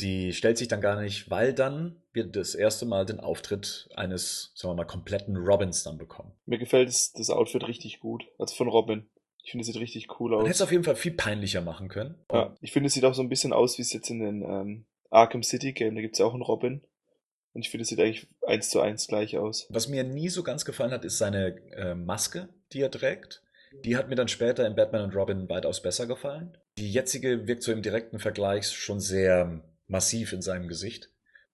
die 0.00 0.32
stellt 0.32 0.58
sich 0.58 0.68
dann 0.68 0.80
gar 0.80 1.00
nicht, 1.00 1.30
weil 1.30 1.52
dann 1.52 2.02
wir 2.12 2.24
das 2.24 2.54
erste 2.54 2.86
Mal 2.86 3.06
den 3.06 3.20
Auftritt 3.20 3.88
eines, 3.94 4.52
sagen 4.54 4.72
wir 4.72 4.76
mal, 4.76 4.84
kompletten 4.84 5.36
Robins 5.36 5.82
dann 5.82 5.98
bekommen. 5.98 6.32
Mir 6.46 6.58
gefällt 6.58 6.88
das, 6.88 7.12
das 7.12 7.30
Outfit 7.30 7.66
richtig 7.66 8.00
gut, 8.00 8.24
also 8.38 8.54
von 8.54 8.68
Robin. 8.68 9.08
Ich 9.44 9.50
finde, 9.50 9.62
es 9.62 9.66
sieht 9.66 9.80
richtig 9.80 10.20
cool 10.20 10.34
aus. 10.34 10.38
Man 10.38 10.46
hätte 10.46 10.56
es 10.56 10.62
auf 10.62 10.70
jeden 10.70 10.84
Fall 10.84 10.96
viel 10.96 11.12
peinlicher 11.12 11.62
machen 11.62 11.88
können. 11.88 12.14
Ja, 12.32 12.54
ich 12.60 12.72
finde, 12.72 12.88
es 12.88 12.94
sieht 12.94 13.04
auch 13.04 13.14
so 13.14 13.22
ein 13.22 13.28
bisschen 13.28 13.52
aus, 13.52 13.78
wie 13.78 13.82
es 13.82 13.92
jetzt 13.92 14.08
in 14.10 14.20
den 14.20 14.42
ähm, 14.42 14.84
Arkham 15.10 15.42
City 15.42 15.72
Game, 15.72 15.94
da 15.94 16.00
gibt 16.00 16.14
es 16.14 16.20
ja 16.20 16.26
auch 16.26 16.32
einen 16.32 16.42
Robin. 16.42 16.82
Und 17.54 17.60
ich 17.60 17.70
finde, 17.70 17.82
es 17.82 17.88
sieht 17.88 18.00
eigentlich 18.00 18.26
eins 18.46 18.70
zu 18.70 18.80
eins 18.80 19.06
gleich 19.08 19.36
aus. 19.36 19.66
Was 19.68 19.88
mir 19.88 20.04
nie 20.04 20.28
so 20.28 20.42
ganz 20.42 20.64
gefallen 20.64 20.92
hat, 20.92 21.04
ist 21.04 21.18
seine 21.18 21.58
äh, 21.72 21.94
Maske, 21.94 22.48
die 22.72 22.80
er 22.80 22.90
trägt. 22.90 23.41
Die 23.84 23.96
hat 23.96 24.08
mir 24.08 24.14
dann 24.14 24.28
später 24.28 24.66
in 24.66 24.74
Batman 24.74 25.02
und 25.02 25.16
Robin 25.16 25.48
weitaus 25.48 25.82
besser 25.82 26.06
gefallen. 26.06 26.56
Die 26.78 26.92
jetzige 26.92 27.46
wirkt 27.46 27.62
so 27.62 27.72
im 27.72 27.82
direkten 27.82 28.18
Vergleich 28.18 28.68
schon 28.68 29.00
sehr 29.00 29.62
massiv 29.88 30.32
in 30.32 30.42
seinem 30.42 30.68
Gesicht. 30.68 31.10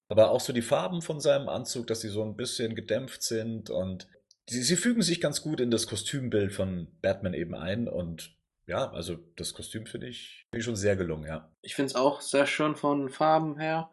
Aber 0.09 0.31
auch 0.31 0.41
so 0.41 0.53
die 0.53 0.63
Farben 0.63 1.03
von 1.03 1.21
seinem 1.21 1.49
Anzug, 1.49 1.87
dass 1.87 2.01
sie 2.01 2.09
so 2.09 2.23
ein 2.23 2.37
bisschen 2.37 2.75
gedämpft 2.75 3.23
sind 3.23 3.69
und 3.71 4.09
sie, 4.49 4.63
sie 4.63 4.77
fügen 4.77 5.03
sich 5.03 5.21
ganz 5.21 5.43
gut 5.43 5.61
in 5.61 5.71
das 5.71 5.87
Kostümbild 5.87 6.53
von 6.53 6.89
Batman 7.03 7.35
eben 7.35 7.55
ein 7.55 7.89
und 7.89 8.35
ja, 8.67 8.91
also 8.91 9.17
das 9.37 9.55
Kostüm 9.55 9.87
finde 9.87 10.09
ich, 10.09 10.47
find 10.51 10.61
ich 10.61 10.65
schon 10.65 10.77
sehr 10.77 10.97
gelungen, 10.97 11.27
ja. 11.27 11.51
Ich 11.63 11.75
finde 11.75 11.87
es 11.87 11.95
auch 11.95 12.21
sehr 12.21 12.47
schön 12.47 12.77
von 12.77 13.09
Farben 13.09 13.59
her, 13.59 13.91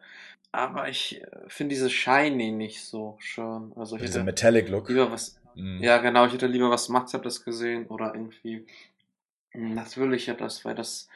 aber 0.52 0.88
ich 0.88 1.22
äh, 1.22 1.26
finde 1.48 1.74
diese 1.74 1.90
Shiny 1.90 2.52
nicht 2.52 2.84
so 2.84 3.16
schön. 3.18 3.72
Also 3.74 3.96
Diese 3.96 4.22
Metallic 4.22 4.68
Look. 4.68 4.88
Lieber 4.88 5.10
was, 5.10 5.38
Mhm. 5.56 5.82
Ja, 5.82 5.98
genau, 5.98 6.26
ich 6.26 6.32
hätte 6.32 6.46
lieber 6.46 6.70
was 6.70 6.88
Max 6.88 7.14
hat 7.14 7.24
das 7.26 7.44
gesehen 7.44 7.86
oder 7.88 8.14
irgendwie 8.14 8.66
hm, 9.52 9.76
ja 9.76 10.34
das, 10.34 10.64
weil 10.64 10.74
das 10.74 11.08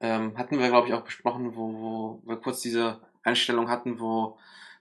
ähm, 0.00 0.36
hatten 0.38 0.58
wir, 0.58 0.68
glaube 0.68 0.88
ich, 0.88 0.94
auch 0.94 1.04
besprochen, 1.04 1.56
wo, 1.56 1.72
wo 1.74 2.22
wir 2.26 2.36
kurz 2.36 2.60
diese 2.62 3.00
Einstellung 3.22 3.68
hatten, 3.68 4.00
wo 4.00 4.38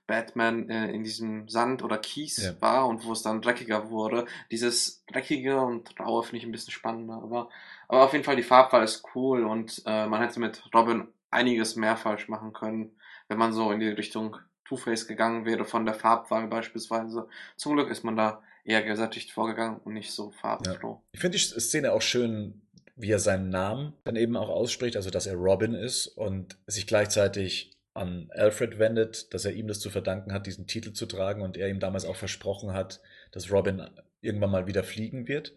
Batman 0.07 0.69
äh, 0.69 0.91
in 0.91 1.03
diesem 1.03 1.49
Sand 1.49 1.83
oder 1.83 1.97
Kies 1.97 2.37
Ja. 2.37 2.61
war 2.61 2.87
und 2.87 3.05
wo 3.05 3.11
es 3.13 3.23
dann 3.23 3.41
dreckiger 3.41 3.89
wurde. 3.89 4.25
Dieses 4.51 5.03
dreckige 5.07 5.59
und 5.61 5.99
raue 5.99 6.23
finde 6.23 6.37
ich 6.37 6.43
ein 6.45 6.51
bisschen 6.51 6.71
spannender, 6.71 7.15
aber, 7.15 7.49
aber 7.87 8.03
auf 8.03 8.13
jeden 8.13 8.23
Fall 8.25 8.35
die 8.37 8.43
Farbwahl 8.43 8.83
ist 8.83 9.03
cool 9.15 9.45
und 9.45 9.83
äh, 9.85 10.07
man 10.07 10.21
hätte 10.21 10.39
mit 10.39 10.63
Robin 10.73 11.07
einiges 11.31 11.75
mehr 11.75 11.97
falsch 11.97 12.29
machen 12.29 12.53
können, 12.53 12.95
wenn 13.27 13.37
man 13.37 13.53
so 13.53 13.71
in 13.71 13.79
die 13.79 13.89
Richtung 13.89 14.37
Two-Face 14.65 15.07
gegangen 15.07 15.45
wäre 15.45 15.65
von 15.65 15.85
der 15.85 15.95
Farbwahl 15.95 16.47
beispielsweise. 16.47 17.27
Zum 17.57 17.73
Glück 17.75 17.89
ist 17.89 18.03
man 18.03 18.15
da 18.15 18.41
eher 18.67 18.83
gesättigt 18.83 19.31
vorgegangen 19.31 19.79
und 19.79 19.93
nicht 19.93 20.11
so 20.11 20.31
farbenfroh. 20.31 21.01
Ich 21.13 21.21
finde 21.21 21.37
die 21.37 21.43
Szene 21.43 21.93
auch 21.93 22.01
schön, 22.01 22.61
wie 22.95 23.11
er 23.11 23.19
seinen 23.19 23.49
Namen 23.49 23.93
dann 24.03 24.17
eben 24.17 24.35
auch 24.35 24.49
ausspricht, 24.49 24.97
also 24.97 25.09
dass 25.09 25.25
er 25.25 25.35
Robin 25.35 25.73
ist 25.73 26.07
und 26.07 26.57
sich 26.67 26.85
gleichzeitig 26.85 27.71
an 27.93 28.29
Alfred 28.33 28.77
wendet, 28.77 29.33
dass 29.33 29.45
er 29.45 29.53
ihm 29.53 29.67
das 29.67 29.79
zu 29.79 29.89
verdanken 29.89 30.33
hat, 30.33 30.45
diesen 30.45 30.67
Titel 30.67 30.93
zu 30.93 31.05
tragen 31.05 31.41
und 31.41 31.57
er 31.57 31.69
ihm 31.69 31.79
damals 31.79 32.05
auch 32.05 32.15
versprochen 32.15 32.73
hat, 32.73 33.01
dass 33.31 33.51
Robin 33.51 33.89
irgendwann 34.21 34.51
mal 34.51 34.67
wieder 34.67 34.83
fliegen 34.83 35.27
wird. 35.27 35.55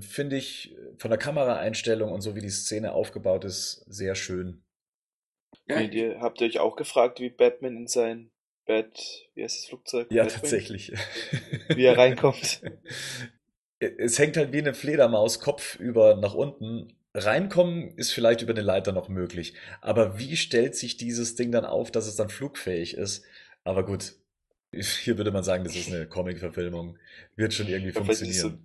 Finde 0.00 0.36
ich 0.36 0.76
von 0.98 1.10
der 1.10 1.18
Kameraeinstellung 1.18 2.12
und 2.12 2.20
so 2.20 2.36
wie 2.36 2.40
die 2.40 2.50
Szene 2.50 2.92
aufgebaut 2.92 3.44
ist, 3.44 3.84
sehr 3.86 4.14
schön. 4.14 4.62
Ja, 5.66 5.76
Habt 5.76 5.94
ihr, 5.94 6.20
habt 6.20 6.40
ihr 6.40 6.46
euch 6.48 6.58
auch 6.58 6.76
gefragt, 6.76 7.20
wie 7.20 7.30
Batman 7.30 7.76
in 7.76 7.86
sein 7.86 8.30
Bett, 8.66 9.28
wie 9.34 9.42
heißt 9.42 9.58
das 9.58 9.66
Flugzeug? 9.66 10.10
Ja, 10.10 10.26
tatsächlich. 10.26 10.92
Wie 11.68 11.84
er 11.84 11.96
reinkommt. 11.98 12.62
Es 13.80 14.18
hängt 14.18 14.36
halt 14.38 14.52
wie 14.52 14.58
eine 14.58 14.72
Fledermaus 14.72 15.40
Kopf 15.40 15.78
über 15.78 16.14
nach 16.16 16.32
unten. 16.32 16.94
Reinkommen 17.12 17.96
ist 17.98 18.12
vielleicht 18.12 18.40
über 18.40 18.52
eine 18.52 18.62
Leiter 18.62 18.92
noch 18.92 19.08
möglich. 19.10 19.54
Aber 19.82 20.18
wie 20.18 20.36
stellt 20.36 20.74
sich 20.74 20.96
dieses 20.96 21.34
Ding 21.34 21.52
dann 21.52 21.66
auf, 21.66 21.90
dass 21.90 22.06
es 22.06 22.16
dann 22.16 22.30
flugfähig 22.30 22.94
ist? 22.96 23.24
Aber 23.62 23.84
gut, 23.84 24.14
hier 24.72 25.18
würde 25.18 25.32
man 25.32 25.44
sagen, 25.44 25.64
das 25.64 25.76
ist 25.76 25.88
eine 25.88 26.06
Comic-Verfilmung. 26.08 26.98
Wird 27.36 27.52
schon 27.52 27.68
irgendwie 27.68 27.92
funktionieren. 27.92 28.64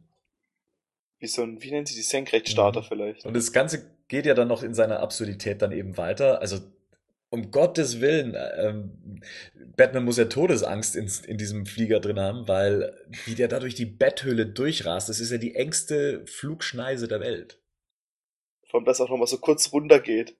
Wie 1.19 1.27
so 1.27 1.43
ein, 1.43 1.61
wie 1.61 1.71
nennen 1.71 1.85
sie 1.85 1.95
die 1.95 2.01
Senkrechtstarter 2.01 2.81
Mhm. 2.81 2.85
vielleicht? 2.85 3.25
Und 3.25 3.33
das 3.33 3.51
Ganze 3.51 3.91
geht 4.07 4.25
ja 4.25 4.35
dann 4.35 4.47
noch 4.47 4.63
in 4.63 4.73
seiner 4.73 5.01
Absurdität 5.01 5.61
dann 5.61 5.73
eben 5.73 5.97
weiter. 5.97 6.39
Also, 6.39 6.59
um 7.29 7.51
Gottes 7.51 8.01
Willen, 8.01 8.35
ähm, 8.57 9.21
Batman 9.75 10.05
muss 10.05 10.17
ja 10.17 10.25
Todesangst 10.25 10.95
in, 10.95 11.09
in 11.27 11.37
diesem 11.37 11.65
Flieger 11.65 11.99
drin 11.99 12.19
haben, 12.19 12.47
weil 12.47 12.95
wie 13.25 13.35
der 13.35 13.47
da 13.47 13.59
durch 13.59 13.75
die 13.75 13.85
Betthöhle 13.85 14.47
durchrast, 14.47 15.09
das 15.09 15.19
ist 15.19 15.31
ja 15.31 15.37
die 15.37 15.55
engste 15.55 16.25
Flugschneise 16.25 17.07
der 17.07 17.19
Welt. 17.19 17.61
Vor 18.67 18.79
allem, 18.79 18.85
dass 18.85 19.01
auch 19.01 19.09
nochmal 19.09 19.27
so 19.27 19.37
kurz 19.37 19.71
runtergeht. 19.71 20.35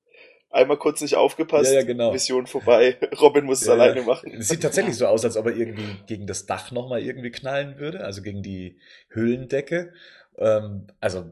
Einmal 0.51 0.77
kurz 0.77 1.01
nicht 1.01 1.15
aufgepasst, 1.15 1.71
Ja, 1.71 1.79
ja, 1.79 1.85
genau. 1.85 2.11
Mission 2.11 2.47
vorbei. 2.47 2.97
Robin 3.21 3.45
muss 3.45 3.61
es 3.61 3.67
Ja, 3.67 3.73
alleine 3.73 4.01
machen. 4.01 4.33
Es 4.33 4.47
sieht 4.47 4.61
tatsächlich 4.63 4.95
so 4.95 5.05
aus, 5.05 5.23
als 5.23 5.37
ob 5.37 5.45
er 5.45 5.55
irgendwie 5.55 5.95
gegen 6.07 6.25
das 6.25 6.47
Dach 6.47 6.71
nochmal 6.71 7.03
irgendwie 7.03 7.29
knallen 7.29 7.77
würde, 7.77 8.03
also 8.03 8.23
gegen 8.23 8.41
die 8.41 8.79
Höhlendecke. 9.09 9.93
Ähm, 10.37 10.87
also, 10.99 11.31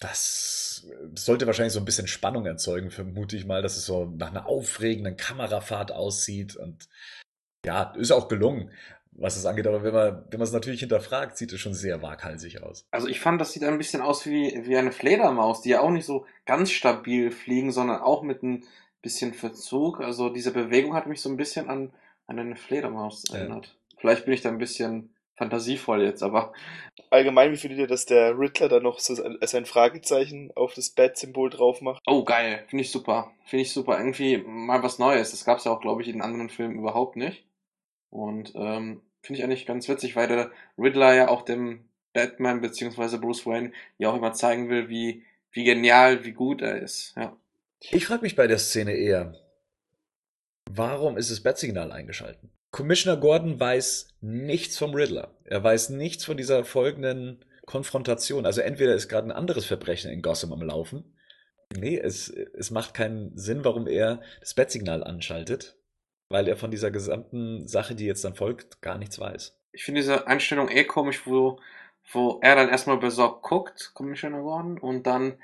das 0.00 0.86
sollte 1.14 1.46
wahrscheinlich 1.46 1.72
so 1.72 1.80
ein 1.80 1.84
bisschen 1.86 2.06
Spannung 2.06 2.44
erzeugen, 2.46 2.90
vermute 2.90 3.36
ich 3.36 3.46
mal, 3.46 3.62
dass 3.62 3.76
es 3.76 3.86
so 3.86 4.04
nach 4.16 4.30
einer 4.30 4.46
aufregenden 4.46 5.16
Kamerafahrt 5.16 5.92
aussieht. 5.92 6.54
Und 6.56 6.88
ja, 7.64 7.94
ist 7.96 8.12
auch 8.12 8.28
gelungen, 8.28 8.70
was 9.12 9.36
es 9.36 9.46
angeht. 9.46 9.66
Aber 9.66 9.82
wenn 9.82 9.94
man, 9.94 10.24
wenn 10.30 10.38
man 10.38 10.46
es 10.46 10.52
natürlich 10.52 10.80
hinterfragt, 10.80 11.38
sieht 11.38 11.52
es 11.52 11.60
schon 11.60 11.72
sehr 11.72 12.02
waghalsig 12.02 12.62
aus. 12.62 12.84
Also 12.90 13.08
ich 13.08 13.20
fand, 13.20 13.40
das 13.40 13.52
sieht 13.52 13.64
ein 13.64 13.78
bisschen 13.78 14.02
aus 14.02 14.26
wie, 14.26 14.60
wie 14.66 14.76
eine 14.76 14.92
Fledermaus, 14.92 15.62
die 15.62 15.70
ja 15.70 15.80
auch 15.80 15.90
nicht 15.90 16.06
so 16.06 16.26
ganz 16.44 16.70
stabil 16.70 17.30
fliegen, 17.30 17.72
sondern 17.72 18.00
auch 18.00 18.22
mit 18.22 18.42
ein 18.42 18.64
bisschen 19.00 19.32
Verzug. 19.32 20.00
Also 20.00 20.28
diese 20.28 20.52
Bewegung 20.52 20.94
hat 20.94 21.06
mich 21.06 21.22
so 21.22 21.30
ein 21.30 21.38
bisschen 21.38 21.70
an, 21.70 21.92
an 22.26 22.38
eine 22.38 22.56
Fledermaus 22.56 23.24
Ja. 23.30 23.36
erinnert. 23.38 23.76
Vielleicht 23.98 24.26
bin 24.26 24.34
ich 24.34 24.42
da 24.42 24.50
ein 24.50 24.58
bisschen 24.58 25.14
fantasievoll 25.36 26.02
jetzt, 26.02 26.22
aber 26.22 26.52
Allgemein, 27.10 27.52
wie 27.52 27.56
findet 27.56 27.78
ihr, 27.78 27.86
dass 27.86 28.06
der 28.06 28.36
Riddler 28.38 28.68
da 28.68 28.80
noch 28.80 28.98
so 28.98 29.14
sein, 29.14 29.38
sein 29.42 29.66
Fragezeichen 29.66 30.50
auf 30.56 30.74
das 30.74 30.90
Bat-Symbol 30.90 31.50
drauf 31.50 31.80
macht? 31.80 32.02
oh 32.06 32.24
geil, 32.24 32.64
finde 32.68 32.82
ich 32.82 32.90
super. 32.90 33.32
Finde 33.44 33.62
ich 33.62 33.72
super. 33.72 33.98
Irgendwie 33.98 34.38
mal 34.38 34.82
was 34.82 34.98
Neues. 34.98 35.30
Das 35.30 35.44
gab 35.44 35.58
es 35.58 35.64
ja 35.64 35.72
auch, 35.72 35.80
glaube 35.80 36.02
ich, 36.02 36.08
in 36.08 36.20
anderen 36.20 36.48
Filmen 36.48 36.78
überhaupt 36.78 37.16
nicht. 37.16 37.44
Und 38.10 38.52
ähm, 38.56 39.02
finde 39.22 39.38
ich 39.38 39.44
eigentlich 39.44 39.66
ganz 39.66 39.88
witzig, 39.88 40.16
weil 40.16 40.26
der 40.26 40.50
Riddler 40.78 41.14
ja 41.14 41.28
auch 41.28 41.42
dem 41.42 41.88
Batman 42.12 42.60
beziehungsweise 42.60 43.20
Bruce 43.20 43.46
Wayne 43.46 43.72
ja 43.98 44.10
auch 44.10 44.16
immer 44.16 44.32
zeigen 44.32 44.68
will, 44.68 44.88
wie, 44.88 45.24
wie 45.52 45.64
genial, 45.64 46.24
wie 46.24 46.32
gut 46.32 46.62
er 46.62 46.80
ist. 46.80 47.14
Ja. 47.16 47.36
Ich 47.80 48.06
frage 48.06 48.22
mich 48.22 48.36
bei 48.36 48.46
der 48.46 48.58
Szene 48.58 48.92
eher, 48.92 49.34
warum 50.70 51.16
ist 51.18 51.30
das 51.30 51.42
Bat-Signal 51.42 51.92
eingeschalten? 51.92 52.50
Commissioner 52.70 53.18
Gordon 53.18 53.58
weiß 53.58 54.08
nichts 54.20 54.76
vom 54.78 54.94
Riddler. 54.94 55.34
Er 55.44 55.62
weiß 55.62 55.90
nichts 55.90 56.24
von 56.24 56.36
dieser 56.36 56.64
folgenden 56.64 57.44
Konfrontation. 57.64 58.46
Also 58.46 58.60
entweder 58.60 58.94
ist 58.94 59.08
gerade 59.08 59.28
ein 59.28 59.32
anderes 59.32 59.66
Verbrechen 59.66 60.10
in 60.10 60.22
Gotham 60.22 60.52
am 60.52 60.62
Laufen. 60.62 61.16
Nee, 61.76 61.98
es, 61.98 62.28
es 62.28 62.70
macht 62.70 62.94
keinen 62.94 63.36
Sinn, 63.36 63.64
warum 63.64 63.86
er 63.86 64.20
das 64.40 64.54
Bat-Signal 64.54 65.02
anschaltet, 65.02 65.76
weil 66.28 66.48
er 66.48 66.56
von 66.56 66.70
dieser 66.70 66.90
gesamten 66.90 67.66
Sache, 67.66 67.94
die 67.94 68.06
jetzt 68.06 68.24
dann 68.24 68.34
folgt, 68.34 68.80
gar 68.82 68.98
nichts 68.98 69.18
weiß. 69.18 69.58
Ich 69.72 69.84
finde 69.84 70.00
diese 70.00 70.26
Einstellung 70.26 70.68
eh 70.68 70.84
komisch, 70.84 71.26
wo, 71.26 71.60
wo 72.12 72.38
er 72.40 72.54
dann 72.54 72.68
erstmal 72.68 72.98
besorgt 72.98 73.42
guckt, 73.42 73.90
Commissioner 73.94 74.40
Gordon, 74.40 74.78
und 74.78 75.06
dann 75.06 75.38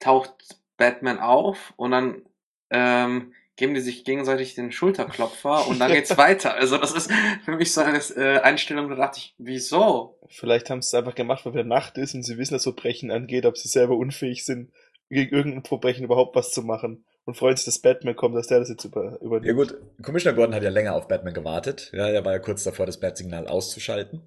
taucht 0.00 0.58
Batman 0.76 1.20
auf 1.20 1.72
und 1.76 1.92
dann 1.92 2.22
ähm, 2.70 3.32
geben 3.56 3.74
die 3.74 3.80
sich 3.80 4.04
gegenseitig 4.04 4.54
den 4.54 4.72
Schulterklopfer 4.72 5.68
und 5.68 5.78
dann 5.78 5.92
geht's 5.92 6.16
weiter. 6.16 6.54
Also 6.64 6.78
das 6.78 6.92
ist 6.92 7.10
für 7.44 7.52
mich 7.52 7.72
so 7.72 7.82
eine 7.82 7.98
äh, 7.98 8.40
Einstellung, 8.40 8.88
da 8.88 8.96
dachte 8.96 9.18
ich, 9.18 9.34
wieso? 9.38 10.18
Vielleicht 10.28 10.70
haben 10.70 10.82
sie 10.82 10.88
es 10.88 10.94
einfach 10.94 11.14
gemacht, 11.14 11.44
weil 11.44 11.52
wieder 11.52 11.64
Nacht 11.64 11.98
ist 11.98 12.14
und 12.14 12.22
sie 12.22 12.38
wissen, 12.38 12.54
dass 12.54 12.62
Verbrechen 12.62 13.10
angeht, 13.10 13.44
ob 13.44 13.58
sie 13.58 13.68
selber 13.68 13.96
unfähig 13.96 14.44
sind, 14.44 14.72
gegen 15.10 15.34
irgendein 15.34 15.64
Verbrechen 15.64 16.04
überhaupt 16.04 16.34
was 16.36 16.52
zu 16.52 16.62
machen. 16.62 17.04
Und 17.26 17.36
freuen 17.36 17.56
sich, 17.56 17.64
dass 17.64 17.78
Batman 17.78 18.16
kommt, 18.16 18.36
dass 18.36 18.48
der 18.48 18.60
das 18.60 18.68
jetzt 18.68 18.84
über, 18.84 19.18
übernimmt. 19.22 19.46
Ja 19.46 19.52
gut, 19.54 19.76
Commissioner 20.02 20.36
Gordon 20.36 20.54
hat 20.54 20.62
ja 20.62 20.70
länger 20.70 20.94
auf 20.94 21.08
Batman 21.08 21.32
gewartet. 21.32 21.90
Ja, 21.94 22.08
er 22.08 22.24
war 22.24 22.32
ja 22.32 22.38
kurz 22.38 22.64
davor, 22.64 22.84
das 22.84 23.00
Bat-Signal 23.00 23.46
auszuschalten. 23.46 24.20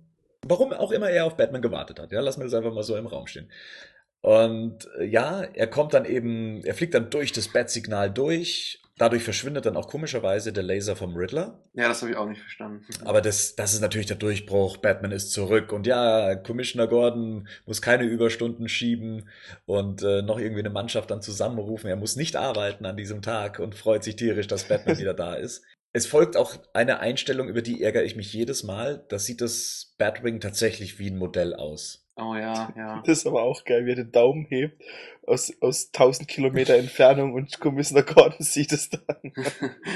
Warum 0.43 0.73
auch 0.73 0.91
immer 0.91 1.09
er 1.09 1.25
auf 1.25 1.37
Batman 1.37 1.61
gewartet 1.61 1.99
hat. 1.99 2.11
Ja, 2.11 2.21
lassen 2.21 2.39
wir 2.39 2.45
das 2.45 2.55
einfach 2.55 2.73
mal 2.73 2.83
so 2.83 2.95
im 2.95 3.05
Raum 3.05 3.27
stehen. 3.27 3.51
Und 4.21 4.89
äh, 4.97 5.05
ja, 5.05 5.43
er 5.43 5.67
kommt 5.67 5.93
dann 5.93 6.05
eben, 6.05 6.63
er 6.63 6.73
fliegt 6.73 6.93
dann 6.93 7.09
durch 7.09 7.31
das 7.31 7.49
Bat-Signal 7.49 8.11
durch. 8.11 8.81
Dadurch 8.97 9.23
verschwindet 9.23 9.67
dann 9.67 9.77
auch 9.77 9.87
komischerweise 9.87 10.51
der 10.51 10.63
Laser 10.63 10.95
vom 10.95 11.15
Riddler. 11.15 11.63
Ja, 11.73 11.87
das 11.87 12.01
habe 12.01 12.11
ich 12.11 12.17
auch 12.17 12.27
nicht 12.27 12.41
verstanden. 12.41 12.83
Aber 13.05 13.21
das, 13.21 13.55
das 13.55 13.73
ist 13.73 13.81
natürlich 13.81 14.07
der 14.07 14.17
Durchbruch. 14.17 14.77
Batman 14.77 15.11
ist 15.11 15.31
zurück. 15.31 15.71
Und 15.71 15.85
ja, 15.85 16.35
Commissioner 16.35 16.87
Gordon 16.87 17.47
muss 17.67 17.81
keine 17.81 18.05
Überstunden 18.05 18.67
schieben 18.67 19.29
und 19.65 20.01
äh, 20.01 20.23
noch 20.23 20.39
irgendwie 20.39 20.61
eine 20.61 20.71
Mannschaft 20.71 21.11
dann 21.11 21.21
zusammenrufen. 21.21 21.89
Er 21.89 21.95
muss 21.95 22.15
nicht 22.15 22.35
arbeiten 22.35 22.85
an 22.85 22.97
diesem 22.97 23.21
Tag 23.21 23.59
und 23.59 23.75
freut 23.75 24.03
sich 24.03 24.15
tierisch, 24.15 24.47
dass 24.47 24.67
Batman 24.67 24.97
wieder 24.99 25.13
da 25.13 25.35
ist. 25.35 25.63
Es 25.93 26.07
folgt 26.07 26.35
auch 26.35 26.55
eine 26.73 26.99
Einstellung, 26.99 27.49
über 27.49 27.61
die 27.61 27.83
ärgere 27.83 28.03
ich 28.03 28.15
mich 28.15 28.33
jedes 28.33 28.63
Mal. 28.63 29.05
Da 29.09 29.19
sieht 29.19 29.41
das 29.41 29.95
Batwing 29.97 30.39
tatsächlich 30.39 30.99
wie 30.99 31.09
ein 31.09 31.17
Modell 31.17 31.53
aus. 31.53 32.06
Oh 32.19 32.33
ja, 32.35 32.73
ja. 32.75 33.01
Das 33.05 33.19
ist 33.19 33.27
aber 33.27 33.43
auch 33.43 33.63
geil, 33.63 33.85
wie 33.85 33.91
er 33.91 33.95
den 33.97 34.11
Daumen 34.11 34.45
hebt 34.49 34.81
aus, 35.25 35.51
aus 35.61 35.87
1000 35.93 36.27
Kilometer 36.27 36.75
Entfernung 36.75 37.33
und 37.33 37.59
Commissioner 37.59 38.03
Gordon 38.03 38.37
sieht 38.39 38.71
es 38.71 38.89
dann. 38.89 39.33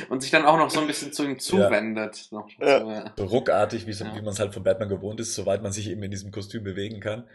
und 0.10 0.22
sich 0.22 0.30
dann 0.32 0.46
auch 0.46 0.58
noch 0.58 0.70
so 0.70 0.82
ein 0.82 0.88
bisschen 0.88 1.14
zu 1.14 1.24
ihm 1.24 1.40
zuwendet. 1.40 2.28
Noch 2.32 2.48
dazu, 2.60 2.86
Ja. 2.88 2.92
ja. 3.06 3.14
So 3.18 3.26
ruckartig, 3.26 3.88
wie, 3.88 3.94
so- 3.94 4.06
Ja. 4.06 4.16
wie 4.16 4.22
man 4.22 4.34
es 4.34 4.40
halt 4.40 4.54
von 4.54 4.64
Batman 4.64 4.90
gewohnt 4.90 5.20
ist, 5.20 5.34
soweit 5.34 5.64
man 5.64 5.72
sich 5.72 5.90
eben 5.90 6.04
in 6.04 6.12
diesem 6.12 6.32
Kostüm 6.32 6.64
bewegen 6.64 7.00
kann. 7.00 7.28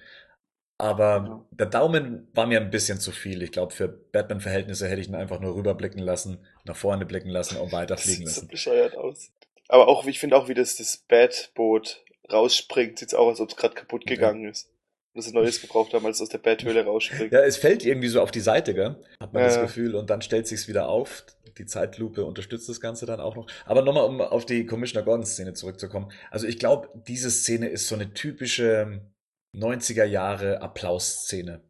Aber 0.79 1.25
Ja. 1.27 1.45
der 1.53 1.67
Daumen 1.67 2.29
war 2.35 2.47
mir 2.47 2.61
ein 2.61 2.71
bisschen 2.71 3.01
zu 3.01 3.11
viel. 3.11 3.43
Ich 3.43 3.51
glaube, 3.53 3.73
für 3.73 3.89
Batman-Verhältnisse 3.89 4.87
hätte 4.89 5.01
ich 5.01 5.09
ihn 5.09 5.15
einfach 5.15 5.41
nur 5.41 5.55
rüberblicken 5.55 6.01
lassen, 6.03 6.39
nach 6.65 6.77
vorne 6.77 7.07
blicken 7.07 7.31
lassen 7.31 7.57
und 7.57 7.73
Das 7.73 7.81
weiterfliegen 7.81 8.27
sieht 8.27 8.35
so 8.35 8.41
lassen. 8.43 8.49
bescheuert 8.51 8.97
aus. 8.97 9.31
Aber 9.69 9.89
auch, 9.89 10.05
ich 10.07 10.19
finde 10.21 10.37
auch, 10.37 10.49
wie 10.49 10.55
das, 10.55 10.77
das 10.77 10.99
Bat-Boot 11.09 12.05
rausspringt, 12.31 12.99
sieht's 12.99 13.15
auch, 13.15 13.29
als 13.29 13.41
ob 13.41 13.49
es 13.51 13.57
gerade 13.57 13.75
kaputt 13.75 14.03
Ja. 14.09 14.15
gegangen 14.17 14.45
ist. 14.51 14.69
Sie 15.23 15.33
Neues 15.33 15.61
gebraucht 15.61 15.93
haben, 15.95 16.05
als 16.07 16.17
es 16.17 16.23
aus 16.23 16.29
der 16.29 16.39
Bat-Höhle 16.39 16.85
rausspringt. 16.85 17.33
Ja, 17.33 17.41
es 17.41 17.57
fällt 17.57 17.85
irgendwie 17.85 18.09
so 18.09 18.21
auf 18.21 18.31
die 18.31 18.41
Seite, 18.41 18.75
gell? 18.75 18.97
Hat 19.21 19.33
man 19.33 19.43
Ja, 19.43 19.49
das. 19.49 19.61
Gefühl. 19.61 19.95
Und 19.95 20.11
dann 20.11 20.23
stellt 20.23 20.47
sich's 20.47 20.69
wieder 20.69 20.89
auf. 20.89 21.25
Die 21.59 21.65
Zeitlupe 21.67 22.25
unterstützt 22.25 22.69
das 22.69 22.81
Ganze 22.81 23.07
dann 23.07 23.21
auch 23.21 23.35
noch. 23.37 23.47
Aber 23.65 23.83
nochmal, 23.83 24.05
um 24.05 24.21
auf 24.21 24.45
die 24.45 24.67
Commissioner 24.67 25.05
Gordon-Szene 25.05 25.55
zurückzukommen. 25.55 26.13
Also 26.31 26.47
ich 26.47 26.59
glaube, 26.59 26.89
diese 27.07 27.31
Szene 27.31 27.69
ist 27.69 27.89
so 27.89 27.95
eine 27.95 28.13
typische 28.13 29.01
90er 29.55 30.05
Jahre 30.05 30.61
Applaus-Szene. 30.61 31.63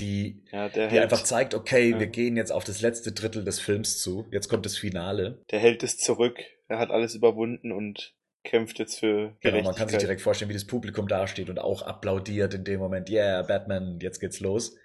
Die, 0.00 0.42
Ja, 0.50 0.70
die 0.70 0.80
einfach 0.98 1.22
zeigt, 1.24 1.54
okay, 1.54 1.90
Ja. 1.90 1.98
wir 2.00 2.06
gehen 2.06 2.36
jetzt 2.38 2.50
auf 2.52 2.64
das 2.64 2.80
letzte 2.80 3.12
Drittel 3.12 3.44
des 3.44 3.60
Films 3.60 4.00
zu. 4.00 4.26
Jetzt 4.30 4.48
kommt 4.48 4.64
das 4.64 4.78
Finale. 4.78 5.42
der 5.50 5.58
hält 5.58 5.82
es 5.82 5.98
zurück. 5.98 6.38
Er 6.68 6.78
hat 6.78 6.90
alles 6.90 7.14
überwunden 7.14 7.72
und 7.72 8.14
kämpft 8.44 8.78
jetzt 8.78 8.98
für 8.98 9.36
Genau, 9.40 9.62
man 9.62 9.74
kann 9.74 9.88
sich 9.88 9.98
direkt 9.98 10.20
vorstellen, 10.20 10.48
wie 10.48 10.54
das 10.54 10.66
Publikum 10.66 11.08
dasteht 11.08 11.50
und 11.50 11.58
auch 11.58 11.82
applaudiert 11.82 12.54
in 12.54 12.64
dem 12.64 12.80
Moment. 12.80 13.10
Yeah, 13.10 13.42
Batman, 13.42 13.98
jetzt 14.00 14.20
geht's 14.20 14.40
los. 14.40 14.76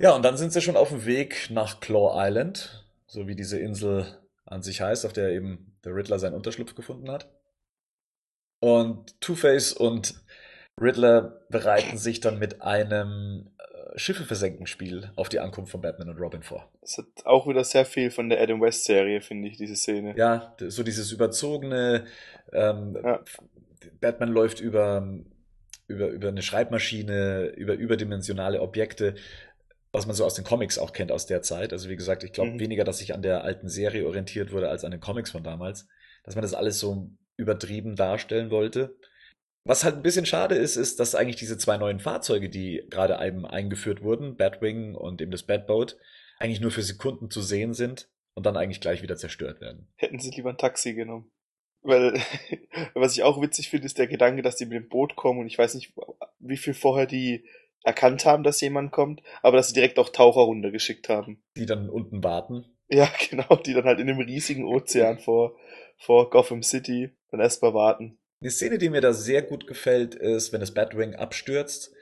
Ja, 0.00 0.14
und 0.14 0.24
dann 0.24 0.36
sind 0.36 0.52
sie 0.52 0.60
schon 0.60 0.76
auf 0.76 0.90
dem 0.90 1.06
Weg 1.06 1.50
nach 1.50 1.80
Claw 1.80 2.12
Island, 2.14 2.88
so 3.06 3.26
wie 3.26 3.34
diese 3.34 3.58
Insel 3.58 4.18
an 4.44 4.62
sich 4.62 4.80
heißt, 4.80 5.04
auf 5.04 5.12
der 5.12 5.30
eben 5.30 5.76
der 5.84 5.94
Riddler 5.94 6.18
seinen 6.18 6.34
Unterschlupf 6.34 6.74
gefunden 6.74 7.10
hat. 7.10 7.30
Und 8.60 9.20
Two-Face 9.20 9.72
und 9.72 10.14
Riddler 10.80 11.42
bereiten 11.48 11.98
sich 11.98 12.20
dann 12.20 12.38
mit 12.38 12.62
einem 12.62 13.50
Schiffe 13.96 14.24
versenken 14.24 14.66
Spiel 14.66 15.10
auf 15.16 15.28
die 15.28 15.40
Ankunft 15.40 15.72
von 15.72 15.80
Batman 15.80 16.08
und 16.10 16.18
Robin 16.18 16.42
vor. 16.42 16.70
Das 16.80 16.98
hat 16.98 17.06
auch 17.24 17.46
wieder 17.48 17.64
sehr 17.64 17.84
viel 17.84 18.10
von 18.10 18.28
der 18.28 18.40
Adam 18.40 18.60
West 18.60 18.84
Serie, 18.84 19.20
finde 19.20 19.48
ich, 19.48 19.56
diese 19.56 19.76
Szene. 19.76 20.14
Ja, 20.16 20.54
so 20.68 20.82
dieses 20.82 21.10
überzogene, 21.12 22.06
ähm, 22.52 22.98
Ja. 23.02 23.24
Batman 24.00 24.28
läuft 24.30 24.60
über, 24.60 25.08
über, 25.86 26.08
über 26.08 26.28
eine 26.28 26.42
Schreibmaschine, 26.42 27.46
über 27.56 27.74
überdimensionale 27.74 28.60
Objekte, 28.60 29.14
was 29.92 30.06
man 30.06 30.14
so 30.14 30.24
aus 30.24 30.34
den 30.34 30.44
Comics 30.44 30.78
auch 30.78 30.92
kennt 30.92 31.10
aus 31.12 31.26
der 31.26 31.42
Zeit. 31.42 31.72
Also 31.72 31.88
wie 31.88 31.96
gesagt, 31.96 32.22
ich 32.24 32.32
glaube 32.32 32.50
Mhm. 32.50 32.60
weniger, 32.60 32.84
dass 32.84 32.98
sich 32.98 33.14
an 33.14 33.22
der 33.22 33.44
alten 33.44 33.68
Serie 33.68 34.06
orientiert 34.06 34.52
wurde 34.52 34.68
als 34.68 34.84
an 34.84 34.90
den 34.90 35.00
Comics 35.00 35.30
von 35.30 35.42
damals. 35.42 35.86
Dass 36.24 36.34
man 36.34 36.42
das 36.42 36.52
alles 36.54 36.78
so 36.78 37.10
übertrieben 37.36 37.96
darstellen 37.96 38.50
wollte. 38.50 38.96
Was 39.68 39.84
halt 39.84 39.96
ein 39.96 40.02
bisschen 40.02 40.24
schade 40.24 40.54
ist, 40.54 40.76
ist, 40.76 40.98
dass 40.98 41.14
eigentlich 41.14 41.36
diese 41.36 41.58
zwei 41.58 41.76
neuen 41.76 42.00
Fahrzeuge, 42.00 42.48
die 42.48 42.82
gerade 42.88 43.22
eben 43.22 43.44
eingeführt 43.44 44.02
wurden, 44.02 44.34
Batwing 44.34 44.94
und 44.94 45.20
eben 45.20 45.30
das 45.30 45.42
Batboat, 45.42 45.98
eigentlich 46.38 46.62
nur 46.62 46.70
für 46.70 46.80
Sekunden 46.80 47.30
zu 47.30 47.42
sehen 47.42 47.74
sind 47.74 48.08
und 48.32 48.46
dann 48.46 48.56
eigentlich 48.56 48.80
gleich 48.80 49.02
wieder 49.02 49.16
zerstört 49.16 49.60
werden. 49.60 49.86
Hätten 49.96 50.20
sie 50.20 50.30
lieber 50.30 50.48
ein 50.48 50.56
Taxi 50.56 50.94
genommen. 50.94 51.30
Weil, 51.82 52.14
was 52.94 53.12
ich 53.12 53.22
auch 53.22 53.42
witzig 53.42 53.68
finde, 53.68 53.84
ist 53.84 53.98
der 53.98 54.06
Gedanke, 54.06 54.40
dass 54.40 54.56
die 54.56 54.64
mit 54.64 54.76
dem 54.76 54.88
Boot 54.88 55.16
kommen 55.16 55.40
und 55.40 55.46
ich 55.46 55.58
weiß 55.58 55.74
nicht, 55.74 55.92
wie 56.38 56.56
viel 56.56 56.72
vorher 56.72 57.04
die 57.04 57.44
erkannt 57.84 58.24
haben, 58.24 58.44
dass 58.44 58.62
jemand 58.62 58.90
kommt, 58.90 59.22
aber 59.42 59.58
dass 59.58 59.68
sie 59.68 59.74
direkt 59.74 59.98
auch 59.98 60.08
Taucher 60.08 60.40
runtergeschickt 60.40 61.10
haben. 61.10 61.42
Die 61.58 61.66
dann 61.66 61.90
unten 61.90 62.24
warten. 62.24 62.64
Ja, 62.88 63.06
genau, 63.30 63.56
die 63.56 63.74
dann 63.74 63.84
halt 63.84 64.00
in 64.00 64.08
einem 64.08 64.20
riesigen 64.20 64.64
Ozean 64.64 65.18
vor, 65.18 65.56
vor 65.98 66.30
Gotham 66.30 66.62
City 66.62 67.10
dann 67.30 67.40
erstmal 67.40 67.74
warten. 67.74 68.17
Eine 68.40 68.50
Szene, 68.50 68.78
die 68.78 68.88
mir 68.88 69.00
da 69.00 69.12
sehr 69.12 69.42
gut 69.42 69.66
gefällt, 69.66 70.14
ist, 70.14 70.52
wenn 70.52 70.60
das 70.60 70.72
Batwing 70.72 71.14
abstürzt, 71.16 71.92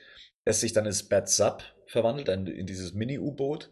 es 0.45 0.61
sich 0.61 0.73
dann 0.73 0.87
ins 0.87 1.03
Bat-Sub 1.09 1.63
verwandelt, 1.87 2.29
in, 2.29 2.47
in 2.47 2.67
dieses 2.67 2.93
Mini-U-Boot. 2.93 3.71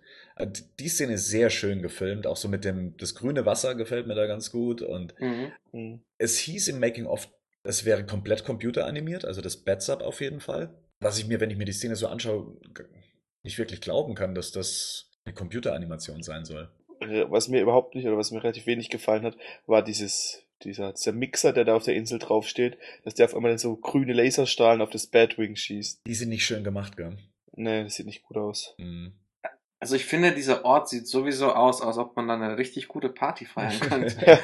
Die 0.79 0.89
Szene 0.89 1.15
ist 1.15 1.29
sehr 1.29 1.51
schön 1.51 1.83
gefilmt, 1.83 2.27
auch 2.27 2.37
so 2.37 2.49
mit 2.49 2.65
dem, 2.65 2.97
das 2.97 3.15
grüne 3.15 3.45
Wasser 3.45 3.75
gefällt 3.75 4.07
mir 4.07 4.15
da 4.15 4.27
ganz 4.27 4.51
gut. 4.51 4.83
Und 4.83 5.15
Mhm. 5.21 5.53
Hm. 5.73 6.01
es 6.19 6.39
hieß 6.39 6.69
im 6.69 6.81
Making-of, 6.81 7.29
es 7.65 7.85
wäre 7.85 8.07
komplett 8.07 8.45
computeranimiert, 8.45 9.25
also 9.25 9.41
das 9.41 9.59
Bat-Sub 9.59 10.01
auf 10.03 10.21
jeden 10.21 10.41
Fall. 10.41 10.71
Was 11.01 11.19
ich 11.19 11.27
mir, 11.27 11.41
wenn 11.41 11.51
ich 11.51 11.59
mir 11.59 11.65
die 11.67 11.73
Szene 11.73 11.97
so 11.97 12.07
anschaue, 12.07 12.57
nicht 13.43 13.59
wirklich 13.59 13.81
glauben 13.83 14.15
kann, 14.15 14.35
dass 14.35 14.53
das 14.53 15.11
eine 15.27 15.35
Computeranimation 15.35 16.23
sein 16.23 16.45
soll. 16.45 16.71
Äh, 17.01 17.27
Was 17.29 17.49
mir 17.49 17.61
überhaupt 17.61 17.95
nicht 17.95 18.07
oder 18.07 18.17
was 18.17 18.31
mir 18.31 18.43
relativ 18.43 18.67
wenig 18.67 18.89
gefallen 18.89 19.25
hat, 19.25 19.37
war 19.67 19.83
dieses, 19.83 20.44
dieser, 20.63 20.93
dieser 20.93 21.13
Mixer, 21.13 21.53
der 21.53 21.65
da 21.65 21.75
auf 21.77 21.85
der 21.85 21.95
Insel 21.95 22.19
draufsteht, 22.19 22.79
dass 23.05 23.15
der 23.15 23.27
auf 23.27 23.35
einmal 23.35 23.59
so 23.59 23.77
grüne 23.77 24.13
Laserstrahlen 24.13 24.81
auf 24.81 24.91
das 24.91 25.07
Batwing 25.07 25.57
schießt. 25.57 26.03
Die 26.07 26.15
sind 26.15 26.29
nicht 26.31 26.47
schön 26.47 26.65
gemacht, 26.65 26.97
gell? 26.97 27.17
Nee, 27.57 27.85
das 27.85 27.95
sieht 27.97 28.07
nicht 28.07 28.23
gut 28.23 28.37
aus. 28.37 28.75
Mhm. 28.79 29.13
Also 29.81 29.97
ich 29.97 30.07
finde, 30.07 30.33
dieser 30.33 30.65
Ort 30.65 30.89
sieht 30.89 31.07
sowieso 31.07 31.53
aus, 31.53 31.83
als 31.83 31.99
ob 31.99 32.17
man 32.17 32.27
da 32.29 32.35
eine 32.35 32.57
richtig 32.57 32.89
gute 32.89 33.11
Party 33.11 33.45
feiern 33.45 33.79
könnte. 33.81 34.17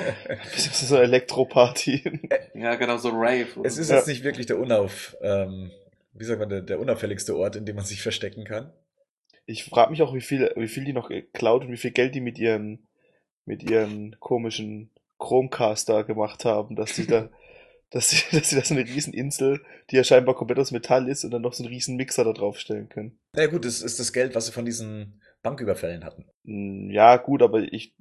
Das 0.53 0.67
ist 0.67 0.89
so 0.89 0.97
eine 0.97 1.05
Elektroparty. 1.05 2.21
ja, 2.55 2.75
genau, 2.75 2.99
so 2.99 3.11
Rave. 3.15 3.47
Es 3.65 3.79
ist 3.79 3.89
Ja. 3.91 3.97
jetzt 3.97 4.09
nicht 4.09 4.23
wirklich 4.23 4.47
der 4.47 4.59
unauf, 4.59 5.17
ähm, 5.23 5.71
wie 6.13 6.25
sagt 6.25 6.41
man, 6.41 6.51
der, 6.51 6.61
der 6.61 6.79
unauffälligste 6.81 7.37
Ort, 7.37 7.57
in 7.57 7.65
dem 7.65 7.77
man 7.77 7.85
sich 7.87 8.03
verstecken 8.03 8.45
kann. 8.45 8.73
Ich 9.47 9.65
frage 9.65 9.91
mich 9.91 10.03
auch, 10.03 10.15
wie 10.15 10.21
viel, 10.21 10.53
wie 10.57 10.69
viel 10.69 10.85
die 10.85 10.93
noch 10.93 11.09
geklaut 11.09 11.65
und 11.65 11.73
wie 11.73 11.77
viel 11.79 11.91
Geld 11.93 12.15
die 12.15 12.21
mit 12.21 12.39
ihren, 12.39 12.87
mit 13.47 13.63
ihren 13.69 14.17
komischen 14.21 14.91
Chromecast 15.21 15.87
gemacht 16.07 16.45
haben, 16.45 16.75
dass 16.75 16.97
sie 16.97 17.07
da, 17.07 17.31
dass 17.91 18.11
sie, 18.11 18.23
dass 18.37 18.51
sie 18.51 18.57
da 18.57 18.65
so 18.65 18.75
eine 18.75 18.85
riesen 18.85 19.13
Insel, 19.13 19.61
die 19.91 19.97
ja 19.97 20.05
scheinbar 20.05 20.35
komplett 20.35 20.59
aus 20.59 20.73
Metall 20.73 21.09
ist 21.09 21.25
und 21.25 21.31
dann 21.31 21.43
noch 21.43 21.53
so 21.53 21.63
einen 21.63 21.73
riesen 21.73 21.97
Mixer 21.97 22.25
da 22.25 22.33
draufstellen 22.33 22.89
können. 22.89 23.19
Na 23.35 23.43
ja, 23.43 23.49
gut, 23.49 23.65
das 23.65 23.83
ist 23.83 24.01
das 24.01 24.13
Geld, 24.13 24.35
was 24.35 24.47
sie 24.47 24.53
von 24.53 24.65
diesen 24.65 25.21
Banküberfällen 25.43 26.05
hatten. 26.05 26.25
Hm, 26.45 26.91
Ja, 26.91 27.17
gut, 27.17 27.43
aber 27.43 27.61
ich, 27.61 27.95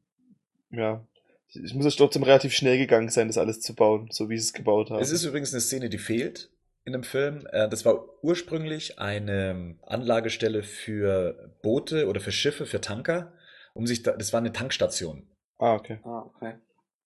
ja, 0.71 1.05
es 1.53 1.73
muss 1.73 1.85
ja 1.85 1.91
trotzdem 1.91 2.23
relativ 2.23 2.53
schnell 2.53 2.77
gegangen 2.77 3.09
sein, 3.09 3.27
das 3.27 3.37
alles 3.37 3.59
zu 3.59 3.73
bauen, 3.75 4.09
so 4.11 4.29
wie 4.29 4.37
sie 4.37 4.43
es 4.45 4.53
gebaut 4.53 4.89
haben. 4.91 5.01
Es 5.01 5.11
ist 5.11 5.23
übrigens 5.23 5.53
eine 5.53 5.61
Szene, 5.61 5.89
die 5.89 5.97
fehlt 5.97 6.51
in 6.85 6.93
dem 6.93 7.03
Film. 7.03 7.45
Äh, 7.51 7.67
Das 7.69 7.85
war 7.85 8.03
ursprünglich 8.23 8.99
eine 8.99 9.75
Anlagestelle 9.81 10.63
für 10.63 11.51
Boote 11.63 12.07
oder 12.07 12.19
für 12.21 12.31
Schiffe, 12.31 12.65
für 12.65 12.81
Tanker, 12.81 13.33
um 13.73 13.87
sich 13.87 14.03
da, 14.03 14.11
das 14.11 14.31
war 14.33 14.39
eine 14.39 14.51
Tankstation. 14.53 15.27
ah, 15.57 15.73
okay. 15.75 15.99
Ah, 16.03 16.23
okay. 16.27 16.53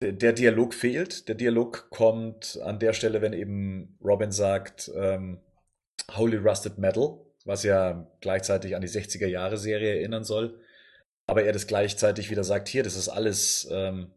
Der- 0.03 0.33
Dialog 0.33 0.75
fehlt. 0.75 1.29
Der 1.29 1.35
Dialog 1.35 1.89
kommt 1.91 2.59
an 2.65 2.79
der 2.79 2.93
Stelle, 2.93 3.23
wenn 3.23 3.33
eben 3.33 3.97
Robin 4.03 4.33
sagt, 4.33 4.91
ähm, 4.97 5.41
Holy 6.17 6.37
Rusted 6.37 6.79
Metal, 6.79 7.21
was 7.45 7.63
ja 7.63 8.11
gleichzeitig 8.21 8.75
an 8.75 8.83
die 8.83 8.89
60er 8.89 9.27
Jahre 9.29 9.57
Serie 9.57 9.97
erinnern 9.97 10.25
soll. 10.25 10.61
Aber 11.27 11.45
er 11.45 11.53
das 11.53 11.67
gleichzeitig 11.67 12.31
wieder 12.31 12.45
sagt, 12.45 12.69
hier, 12.69 12.83
das 12.83 12.97
ist 12.97 13.09
alles 13.09 13.69
ähm, 13.71 14.11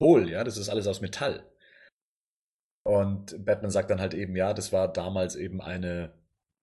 hohl, 0.00 0.30
ja, 0.30 0.44
das 0.44 0.58
ist 0.58 0.68
alles 0.68 0.86
aus 0.86 1.00
Metall. 1.00 1.44
Und 2.84 3.44
Batman 3.44 3.70
sagt 3.70 3.90
dann 3.90 4.00
halt 4.00 4.14
eben, 4.14 4.36
ja, 4.36 4.52
das 4.54 4.72
war 4.72 4.92
damals 4.92 5.36
eben 5.36 5.60
eine, 5.60 6.12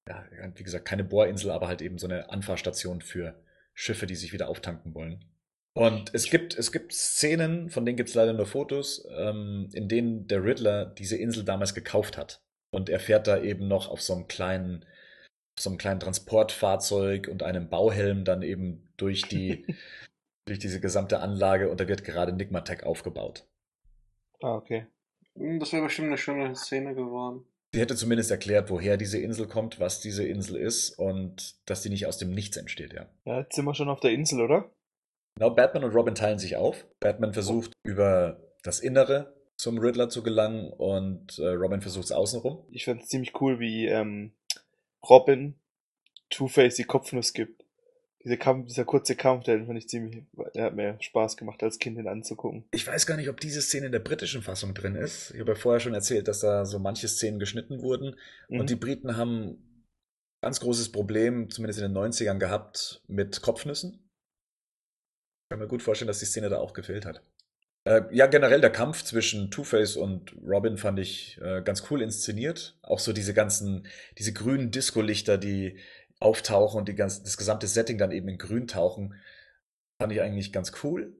ja, 0.08 0.26
wie 0.56 0.64
gesagt, 0.64 0.86
keine 0.86 1.04
Bohrinsel, 1.04 1.50
aber 1.52 1.68
halt 1.68 1.82
eben 1.82 1.98
so 1.98 2.08
eine 2.08 2.30
Anfahrstation 2.30 3.02
für 3.02 3.36
Schiffe, 3.74 4.06
die 4.06 4.16
sich 4.16 4.34
wieder 4.34 4.50
auftanken 4.50 4.94
wollen. 4.94 5.26
Und 5.80 6.14
es 6.14 6.30
gibt, 6.30 6.58
es 6.58 6.74
gibt 6.74 6.92
Szenen, 6.92 7.70
von 7.70 7.86
denen 7.86 7.96
gibt 7.96 8.10
es 8.10 8.16
leider 8.16 8.34
nur 8.34 8.46
Fotos, 8.46 9.08
ähm, 9.18 9.70
in 9.72 9.88
denen 9.88 10.28
der 10.28 10.44
Riddler 10.44 10.86
diese 10.86 11.16
Insel 11.16 11.46
damals 11.46 11.74
gekauft 11.74 12.18
hat. 12.18 12.42
Und 12.70 12.90
er 12.90 13.00
fährt 13.00 13.28
da 13.28 13.42
eben 13.42 13.70
noch 13.70 13.90
auf 13.90 14.02
so 14.02 14.14
einem 14.14 14.28
kleinen, 14.28 14.84
auf 15.58 15.64
so 15.64 15.70
einem 15.70 15.78
kleinen 15.78 16.02
Transportfahrzeug 16.02 17.30
und 17.30 17.44
einem 17.44 17.70
Bauhelm 17.70 18.26
dann 18.26 18.42
eben 18.42 18.90
durch 18.98 19.22
die, 19.22 19.66
durch 20.46 20.60
diese 20.60 20.82
gesamte 20.82 21.22
Anlage 21.22 21.70
und 21.70 21.80
da 21.80 21.88
wird 21.88 22.04
gerade 22.04 22.34
Nigmatech 22.34 22.84
aufgebaut. 22.84 23.46
Ah, 24.42 24.56
okay. 24.56 24.86
Hm, 25.38 25.62
Das 25.62 25.72
wäre 25.72 25.84
bestimmt 25.84 26.08
eine 26.10 26.18
schöne 26.18 26.54
Szene 26.58 26.94
geworden. 26.94 27.46
Sie 27.74 27.80
hätte 27.80 27.96
zumindest 27.96 28.32
erklärt, 28.32 28.70
woher 28.70 28.98
diese 28.98 29.20
Insel 29.20 29.48
kommt, 29.48 29.80
was 29.80 30.02
diese 30.02 30.26
Insel 30.26 30.58
ist 30.58 31.00
und 31.00 31.56
dass 31.70 31.84
die 31.84 31.90
nicht 31.90 32.06
aus 32.06 32.18
dem 32.18 32.32
Nichts 32.32 32.58
entsteht, 32.58 32.92
ja. 32.92 33.06
Ja, 33.24 33.40
jetzt 33.40 33.56
sind 33.56 33.64
wir 33.64 33.76
schon 33.76 33.88
auf 33.88 34.02
der 34.02 34.12
Insel, 34.12 34.42
oder? 34.42 34.70
Genau, 35.40 35.52
Batman 35.52 35.86
und 35.86 35.96
Robin 35.96 36.16
teilen 36.16 36.38
sich 36.38 36.58
auf. 36.58 36.86
Batman 37.00 37.32
versucht 37.32 37.72
über 37.84 38.42
das 38.62 38.82
Innere 38.82 39.34
zum 39.56 39.78
Riddler 39.78 40.10
zu 40.10 40.22
gelangen 40.22 40.70
und 40.70 41.40
äh, 41.40 41.48
Robin 41.48 41.80
versucht 41.80 42.06
es 42.06 42.12
außenrum. 42.12 42.66
Ich 42.72 42.84
fand 42.84 43.04
es 43.04 43.08
ziemlich 43.08 43.40
cool, 43.40 43.58
wie 43.58 43.88
ähm, 43.88 44.34
Robin 45.10 45.56
Two-Face 46.30 46.76
die 46.76 46.84
Kopfnuss 46.84 47.32
gibt. 47.32 47.64
Dieser 48.22 48.36
Kampf, 48.36 48.68
dieser 48.68 48.84
kurze 48.84 49.16
Kampf, 49.16 49.46
der 49.46 49.66
fand 49.66 49.78
ich 49.78 49.88
ziemlich, 49.88 50.26
der 50.56 50.66
hat 50.66 50.76
mir 50.76 50.98
Spaß 51.00 51.38
gemacht, 51.38 51.64
als 51.64 51.80
Kind 51.80 51.98
den 51.98 52.10
anzugucken. 52.10 52.66
Ich 52.72 52.86
weiß 52.86 53.06
gar 53.06 53.16
nicht, 53.16 53.30
ob 53.30 53.40
diese 53.40 53.62
Szene 53.62 53.86
in 53.86 53.94
der 53.94 54.00
britischen 54.00 54.42
Fassung 54.42 54.74
drin 54.74 54.96
ist. 54.96 55.32
Ich 55.32 55.40
habe 55.40 55.52
ja 55.52 55.56
vorher 55.56 55.80
schon 55.80 55.94
erzählt, 55.94 56.28
dass 56.28 56.42
da 56.42 56.66
so 56.66 56.80
manche 56.80 57.08
Szenen 57.08 57.40
geschnitten 57.40 57.82
wurden. 57.82 58.18
Mhm. 58.50 58.60
Und 58.60 58.70
die 58.70 58.76
Briten 58.76 59.16
haben 59.16 59.46
ein 59.46 60.42
ganz 60.42 60.60
großes 60.60 60.92
Problem, 60.92 61.50
zumindest 61.50 61.80
in 61.80 61.94
den 61.94 61.98
90ern, 61.98 62.40
gehabt 62.40 63.02
mit 63.08 63.42
Kopfnüssen. 63.42 64.09
Kann 65.50 65.60
mir 65.60 65.68
gut 65.68 65.82
vorstellen, 65.82 66.08
dass 66.08 66.20
die 66.20 66.26
Szene 66.26 66.50
da 66.50 66.60
auch 66.60 66.74
gefehlt 66.74 67.06
hat. 67.06 67.24
Äh, 67.86 68.04
ja, 68.12 68.28
generell 68.28 68.62
der 68.62 68.72
Kampf 68.72 69.04
zwischen 69.04 69.50
Two-Face 69.50 69.96
und 69.96 70.36
Robin 70.46 70.78
fand 70.78 71.00
ich 71.00 71.40
äh, 71.42 71.62
ganz 71.64 71.90
cool 71.90 72.02
inszeniert. 72.02 72.78
Auch 72.84 73.00
so 73.00 73.14
diese 73.14 73.34
ganzen, 73.34 73.88
diese 74.18 74.34
grünen 74.34 74.70
Disco-Lichter, 74.70 75.38
die 75.38 75.80
auftauchen 76.20 76.80
und 76.80 76.88
die 76.88 76.96
ganz, 76.96 77.24
das 77.24 77.38
gesamte 77.38 77.68
Setting 77.68 77.98
dann 77.98 78.12
eben 78.12 78.28
in 78.28 78.38
grün 78.38 78.68
tauchen, 78.68 79.16
fand 80.00 80.14
ich 80.14 80.22
eigentlich 80.22 80.54
ganz 80.54 80.72
cool. 80.84 81.16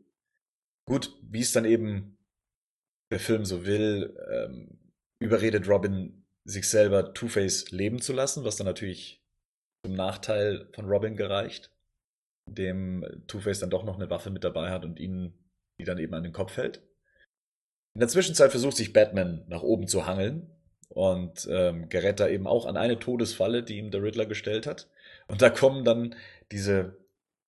Gut, 0.86 1.16
wie 1.24 1.42
es 1.42 1.52
dann 1.52 1.66
eben 1.66 2.18
der 3.12 3.20
Film 3.20 3.46
so 3.46 3.66
will, 3.66 4.16
ähm, 4.32 4.80
überredet 5.20 5.68
Robin, 5.68 6.26
sich 6.46 6.70
selber 6.70 7.14
Two-Face 7.14 7.72
leben 7.72 8.02
zu 8.02 8.14
lassen, 8.14 8.44
was 8.44 8.58
dann 8.58 8.68
natürlich 8.68 9.24
zum 9.86 9.96
Nachteil 9.96 10.68
von 10.74 10.86
Robin 10.86 11.16
gereicht, 11.16 11.72
dem 12.56 13.06
Two-Face 13.28 13.60
dann 13.60 13.70
doch 13.70 13.84
noch 13.84 13.96
eine 13.96 14.10
Waffe 14.10 14.30
mit 14.30 14.44
dabei 14.44 14.70
hat 14.70 14.86
und 14.86 15.00
ihn 15.00 15.34
die 15.80 15.86
dann 15.86 15.98
eben 15.98 16.14
an 16.14 16.24
den 16.24 16.34
Kopf 16.34 16.58
hält. 16.58 16.82
In 17.96 18.02
der 18.02 18.10
Zwischenzeit 18.10 18.52
versucht 18.52 18.78
sich 18.78 18.94
Batman 18.94 19.46
nach 19.48 19.64
oben 19.64 19.88
zu 19.88 20.06
hangeln 20.06 20.52
und 20.90 21.48
ähm, 21.50 21.90
gerät 21.90 22.20
da 22.20 22.28
eben 22.28 22.48
auch 22.48 22.66
an 22.66 22.78
eine 22.78 23.00
Todesfalle, 23.00 23.64
die 23.64 23.78
ihm 23.78 23.92
der 23.92 24.04
Riddler 24.04 24.26
gestellt 24.26 24.68
hat. 24.68 24.90
Und 25.28 25.42
da 25.42 25.50
kommen 25.50 25.86
dann 25.86 26.16
diese 26.52 26.98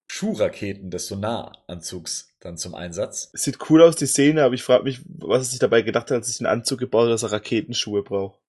Schuhraketen 0.07 0.91
des 0.91 1.07
Sonaranzugs 1.07 2.35
dann 2.39 2.57
zum 2.57 2.75
Einsatz. 2.75 3.31
Sieht 3.33 3.69
cool 3.69 3.81
aus, 3.81 3.95
die 3.95 4.07
Szene, 4.07 4.43
aber 4.43 4.55
ich 4.55 4.63
frage 4.63 4.83
mich, 4.83 5.01
was 5.05 5.47
er 5.47 5.51
sich 5.51 5.59
dabei 5.59 5.81
gedacht 5.83 6.11
hat, 6.11 6.17
als 6.17 6.27
sich 6.27 6.39
einen 6.39 6.51
Anzug 6.51 6.79
gebaut 6.79 7.05
hat, 7.05 7.13
dass 7.13 7.23
er 7.23 7.31
Raketenschuhe 7.31 8.03
braucht. 8.03 8.39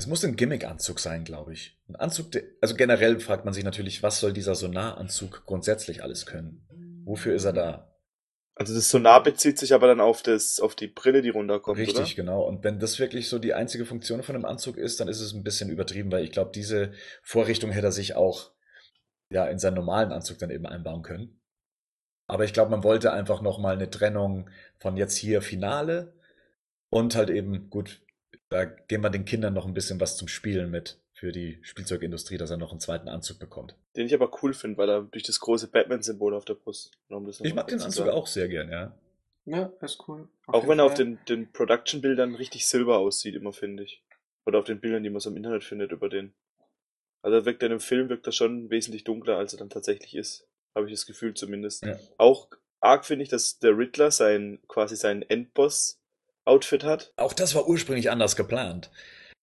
Es 0.00 0.06
muss 0.06 0.24
ein 0.24 0.34
Gimmick-Anzug 0.34 0.98
sein, 0.98 1.24
glaube 1.24 1.52
ich. 1.52 1.78
Ein 1.86 1.96
Anzug, 1.96 2.28
also 2.62 2.74
generell 2.74 3.20
fragt 3.20 3.44
man 3.44 3.52
sich 3.52 3.64
natürlich, 3.64 4.02
was 4.02 4.18
soll 4.18 4.32
dieser 4.32 4.54
Sonaranzug 4.54 5.44
grundsätzlich 5.44 6.02
alles 6.02 6.24
können? 6.24 6.64
Wofür 7.04 7.34
ist 7.34 7.44
er 7.44 7.52
da? 7.52 7.94
Also 8.54 8.74
das 8.74 8.88
Sonar 8.88 9.22
bezieht 9.22 9.58
sich 9.58 9.74
aber 9.74 9.88
dann 9.88 10.00
auf 10.00 10.22
das, 10.22 10.58
auf 10.58 10.74
die 10.74 10.86
Brille, 10.86 11.20
die 11.20 11.28
runterkommt, 11.28 11.76
Richtig, 11.76 11.98
oder? 11.98 12.14
genau. 12.14 12.42
Und 12.44 12.64
wenn 12.64 12.78
das 12.78 12.98
wirklich 12.98 13.28
so 13.28 13.38
die 13.38 13.52
einzige 13.52 13.84
Funktion 13.84 14.22
von 14.22 14.34
einem 14.34 14.46
Anzug 14.46 14.78
ist, 14.78 15.00
dann 15.00 15.08
ist 15.08 15.20
es 15.20 15.34
ein 15.34 15.42
bisschen 15.42 15.68
übertrieben, 15.68 16.10
weil 16.10 16.24
ich 16.24 16.32
glaube, 16.32 16.52
diese 16.54 16.92
Vorrichtung 17.22 17.70
hätte 17.70 17.88
er 17.88 17.92
sich 17.92 18.16
auch 18.16 18.52
ja 19.28 19.44
in 19.48 19.58
seinen 19.58 19.74
normalen 19.74 20.12
Anzug 20.12 20.38
dann 20.38 20.50
eben 20.50 20.64
einbauen 20.64 21.02
können. 21.02 21.42
Aber 22.26 22.44
ich 22.44 22.54
glaube, 22.54 22.70
man 22.70 22.84
wollte 22.84 23.12
einfach 23.12 23.42
nochmal 23.42 23.74
eine 23.74 23.90
Trennung 23.90 24.48
von 24.78 24.96
jetzt 24.96 25.16
hier 25.18 25.42
Finale 25.42 26.14
und 26.88 27.16
halt 27.16 27.28
eben, 27.28 27.68
gut, 27.68 28.00
da 28.50 28.64
geben 28.64 29.02
wir 29.02 29.10
den 29.10 29.24
Kindern 29.24 29.54
noch 29.54 29.66
ein 29.66 29.74
bisschen 29.74 30.00
was 30.00 30.16
zum 30.16 30.28
Spielen 30.28 30.70
mit 30.70 31.00
für 31.12 31.32
die 31.32 31.58
Spielzeugindustrie, 31.62 32.36
dass 32.36 32.50
er 32.50 32.56
noch 32.56 32.72
einen 32.72 32.80
zweiten 32.80 33.08
Anzug 33.08 33.38
bekommt. 33.38 33.76
Den 33.96 34.06
ich 34.06 34.14
aber 34.14 34.30
cool 34.42 34.52
finde, 34.54 34.78
weil 34.78 34.88
er 34.88 35.02
durch 35.02 35.22
das 35.22 35.38
große 35.38 35.68
Batman-Symbol 35.68 36.34
auf 36.34 36.44
der 36.44 36.54
Brust. 36.54 36.92
Um 37.08 37.28
Ich 37.28 37.54
mag 37.54 37.68
den 37.68 37.78
zu 37.78 37.86
Anzug 37.86 38.08
auch 38.08 38.26
sehr 38.26 38.48
gern, 38.48 38.70
ja. 38.70 38.98
Ja, 39.44 39.72
ist 39.80 40.08
cool. 40.08 40.28
Auch 40.46 40.54
jeden 40.54 40.68
wenn 40.68 40.78
er 40.80 40.84
auf 40.84 40.94
den, 40.94 41.18
den 41.28 41.52
Production-Bildern 41.52 42.34
richtig 42.34 42.66
silber 42.66 42.98
aussieht, 42.98 43.34
immer 43.34 43.52
finde 43.52 43.84
ich. 43.84 44.02
Oder 44.46 44.58
auf 44.58 44.64
den 44.64 44.80
Bildern, 44.80 45.02
die 45.02 45.10
man 45.10 45.20
so 45.20 45.30
im 45.30 45.36
Internet 45.36 45.64
findet 45.64 45.92
über 45.92 46.08
den. 46.08 46.34
Also 47.22 47.36
er 47.38 47.44
wirkt 47.44 47.62
er 47.62 47.66
in 47.66 47.72
dem 47.72 47.80
Film 47.80 48.08
wirkt 48.08 48.26
er 48.26 48.32
schon 48.32 48.70
wesentlich 48.70 49.04
dunkler, 49.04 49.36
als 49.36 49.52
er 49.52 49.58
dann 49.58 49.70
tatsächlich 49.70 50.14
ist. 50.14 50.48
Habe 50.74 50.86
ich 50.86 50.92
das 50.92 51.06
Gefühl 51.06 51.34
zumindest. 51.34 51.84
Ja. 51.84 51.98
Auch 52.16 52.48
arg 52.80 53.04
finde 53.04 53.24
ich, 53.24 53.28
dass 53.28 53.58
der 53.58 53.76
Riddler 53.76 54.10
sein, 54.10 54.60
quasi 54.68 54.96
sein 54.96 55.22
Endboss-Outfit 56.44 56.84
hat. 56.84 57.12
Auch 57.16 57.32
das 57.32 57.54
war 57.54 57.68
ursprünglich 57.68 58.10
anders 58.10 58.36
geplant. 58.36 58.90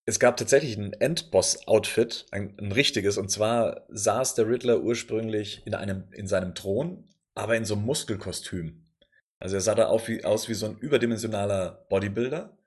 Es 0.06 0.20
gab 0.20 0.38
tatsächlich 0.38 0.78
ein 0.78 0.94
Endboss-Outfit, 0.94 2.28
ein, 2.32 2.58
ein 2.60 2.72
richtiges, 2.72 3.18
und 3.18 3.30
zwar 3.30 3.86
saß 3.90 4.36
der 4.36 4.48
Riddler 4.48 4.82
ursprünglich 4.82 5.66
in, 5.66 5.76
einem, 5.76 6.12
in 6.14 6.28
seinem 6.28 6.56
Thron, 6.56 7.04
aber 7.36 7.58
in 7.58 7.66
so 7.66 7.76
einem 7.76 7.86
Muskelkostüm. 7.86 8.86
Also 9.40 9.56
er 9.58 9.62
sah 9.62 9.76
da 9.76 9.88
wie, 10.08 10.24
aus 10.24 10.48
wie 10.50 10.54
so 10.54 10.66
ein 10.66 10.78
überdimensionaler 10.78 11.86
Bodybuilder. 11.90 12.58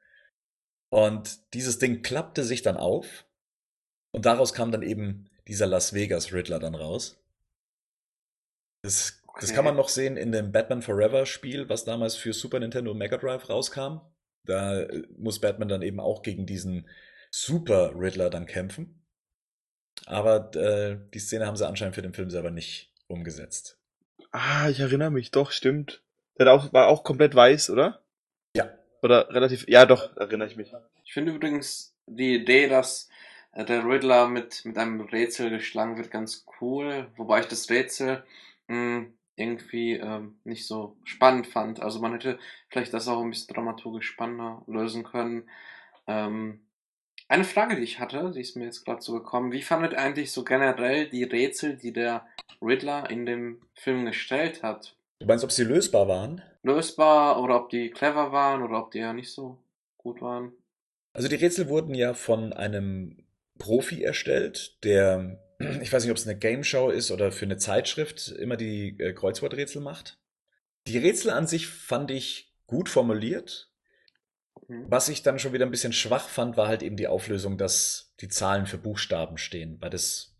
Und 0.91 1.55
dieses 1.55 1.79
Ding 1.79 2.03
klappte 2.03 2.45
sich 2.45 2.63
dann 2.63 2.77
auf. 2.77 3.27
Und 4.13 4.27
daraus 4.27 4.53
kam 4.53 4.71
dann 4.71 4.83
eben 4.83 5.31
dieser 5.49 5.67
Las 5.67 5.95
Vegas 5.95 6.33
Riddler 6.33 6.59
dann 6.59 6.75
raus. 6.75 7.25
Das, 8.83 9.23
das 9.39 9.51
Okay. 9.51 9.55
kann 9.55 9.65
man 9.65 9.77
noch 9.77 9.89
sehen 9.89 10.17
in 10.17 10.33
dem 10.33 10.53
Batman 10.53 10.83
Forever 10.83 11.25
Spiel, 11.27 11.69
was 11.69 11.85
damals 11.85 12.17
für 12.17 12.33
Super 12.33 12.61
Nintendo 12.61 12.95
Mega 12.95 13.17
Drive 13.17 13.49
rauskam. 13.49 14.01
Da 14.45 14.81
äh, 14.81 15.03
muss 15.17 15.41
Batman 15.41 15.69
dann 15.69 15.83
eben 15.83 16.01
auch 16.01 16.23
gegen 16.23 16.47
diesen 16.47 16.89
Super 17.31 17.93
Riddler 17.95 18.31
dann 18.31 18.47
kämpfen. 18.47 19.05
Aber 20.07 20.55
äh, 20.57 20.99
die 21.13 21.19
Szene 21.19 21.47
haben 21.47 21.57
sie 21.57 21.67
anscheinend 21.67 21.95
für 21.95 22.03
den 22.03 22.15
Film 22.15 22.31
selber 22.31 22.51
nicht 22.51 22.93
umgesetzt. 23.07 23.79
Ah, 24.33 24.69
ich 24.69 24.81
erinnere 24.81 25.11
mich, 25.11 25.31
doch, 25.31 25.51
stimmt. 25.51 26.03
Der 26.39 26.53
auch, 26.53 26.73
war 26.73 26.89
auch 26.89 27.05
komplett 27.05 27.35
weiß, 27.35 27.71
oder? 27.71 28.03
Ja. 28.57 28.71
Oder 29.03 29.29
relativ, 29.31 29.69
ja 29.69 29.87
doch, 29.87 30.17
erinnere 30.17 30.49
ich 30.49 30.57
mich. 30.57 30.73
Ich 31.05 31.13
finde 31.13 31.33
übrigens 31.33 31.95
die 32.07 32.35
Idee, 32.35 32.69
dass 32.69 33.09
äh, 33.53 33.65
der 33.65 33.85
Riddler 33.85 34.29
mit, 34.29 34.65
mit 34.65 34.79
einem 34.79 35.01
Rätsel 35.01 35.51
geschlagen 35.51 35.97
wird, 35.97 36.11
ganz 36.11 36.47
cool. 36.61 37.09
Wobei 37.17 37.41
ich 37.41 37.47
das 37.47 37.69
Rätsel 37.71 38.23
mh, 38.69 39.07
irgendwie 39.41 39.95
ähm, 39.95 40.39
nicht 40.45 40.67
so 40.67 40.97
spannend 41.05 41.47
fand. 41.47 41.81
Also 41.81 42.01
man 42.01 42.13
hätte 42.13 42.39
vielleicht 42.69 42.95
das 42.95 43.09
auch 43.09 43.21
ein 43.21 43.31
bisschen 43.31 43.55
dramaturgisch 43.55 44.07
spannender 44.07 44.63
lösen 44.67 45.03
können. 45.03 45.49
Ähm, 46.07 46.61
eine 47.29 47.45
Frage, 47.45 47.77
die 47.77 47.83
ich 47.83 48.01
hatte, 48.01 48.33
die 48.35 48.41
ist 48.41 48.57
mir 48.57 48.65
jetzt 48.65 48.85
gerade 48.85 49.03
so 49.03 49.13
gekommen. 49.13 49.53
Wie 49.53 49.63
fandet 49.63 49.95
eigentlich 49.95 50.33
so 50.33 50.45
generell 50.45 51.09
die 51.09 51.25
Rätsel, 51.25 51.77
die 51.77 51.93
der 51.93 52.27
Riddler 52.61 53.09
in 53.09 53.25
dem 53.25 53.63
Film 53.75 54.05
gestellt 54.05 54.63
hat? 54.63 54.97
Du 55.21 55.27
meinst, 55.27 55.45
ob 55.45 55.53
sie 55.53 55.65
lösbar 55.65 56.09
waren? 56.09 56.43
Lösbar 56.63 57.41
oder 57.41 57.57
ob 57.57 57.71
die 57.71 57.91
clever 57.91 58.33
waren 58.33 58.63
oder 58.63 58.83
ob 58.83 58.91
die 58.91 58.99
ja 58.99 59.13
nicht 59.13 59.31
so 59.31 59.59
gut 59.97 60.21
waren? 60.21 60.53
Also 61.13 61.29
die 61.29 61.37
Rätsel 61.37 61.69
wurden 61.69 61.95
ja 61.95 62.15
von 62.15 62.53
einem 62.53 63.25
Profi 63.59 64.03
erstellt, 64.03 64.83
der, 64.85 65.39
ich 65.83 65.93
weiß 65.93 66.03
nicht, 66.03 66.11
ob 66.11 66.17
es 66.17 66.27
eine 66.27 66.39
Game 66.39 66.65
Show 66.65 66.91
ist 66.91 67.11
oder 67.11 67.33
für 67.33 67.45
eine 67.45 67.59
Zeitschrift 67.59 68.29
immer 68.29 68.57
die 68.57 68.99
äh, 68.99 69.13
Kreuzworträtsel 69.13 69.83
macht. 69.83 70.19
Die 70.87 70.99
Rätsel 70.99 71.31
an 71.31 71.47
sich 71.47 71.67
fand 71.67 72.11
ich 72.11 72.53
gut 72.67 72.89
formuliert. 72.89 73.71
Mhm. 74.69 74.87
Was 74.89 75.09
ich 75.09 75.23
dann 75.23 75.39
schon 75.39 75.53
wieder 75.53 75.67
ein 75.67 75.71
bisschen 75.71 75.93
schwach 75.93 76.29
fand, 76.29 76.57
war 76.57 76.69
halt 76.69 76.83
eben 76.83 76.97
die 76.97 77.09
Auflösung, 77.09 77.59
dass 77.59 78.13
die 78.21 78.29
Zahlen 78.29 78.67
für 78.67 78.79
Buchstaben 78.79 79.39
stehen, 79.39 79.77
weil 79.81 79.91
das 79.91 80.35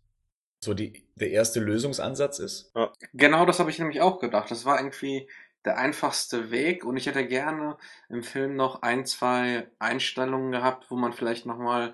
so 0.59 0.73
die, 0.73 1.07
der 1.15 1.31
erste 1.31 1.59
Lösungsansatz 1.59 2.39
ist. 2.39 2.71
Genau 3.13 3.45
das 3.45 3.59
habe 3.59 3.71
ich 3.71 3.79
nämlich 3.79 4.01
auch 4.01 4.19
gedacht. 4.19 4.51
Das 4.51 4.65
war 4.65 4.77
irgendwie 4.77 5.27
der 5.65 5.77
einfachste 5.77 6.51
Weg 6.51 6.85
und 6.85 6.97
ich 6.97 7.05
hätte 7.05 7.25
gerne 7.27 7.77
im 8.09 8.23
Film 8.23 8.55
noch 8.55 8.81
ein, 8.81 9.05
zwei 9.05 9.67
Einstellungen 9.79 10.51
gehabt, 10.51 10.89
wo 10.89 10.95
man 10.95 11.13
vielleicht 11.13 11.45
nochmal 11.45 11.93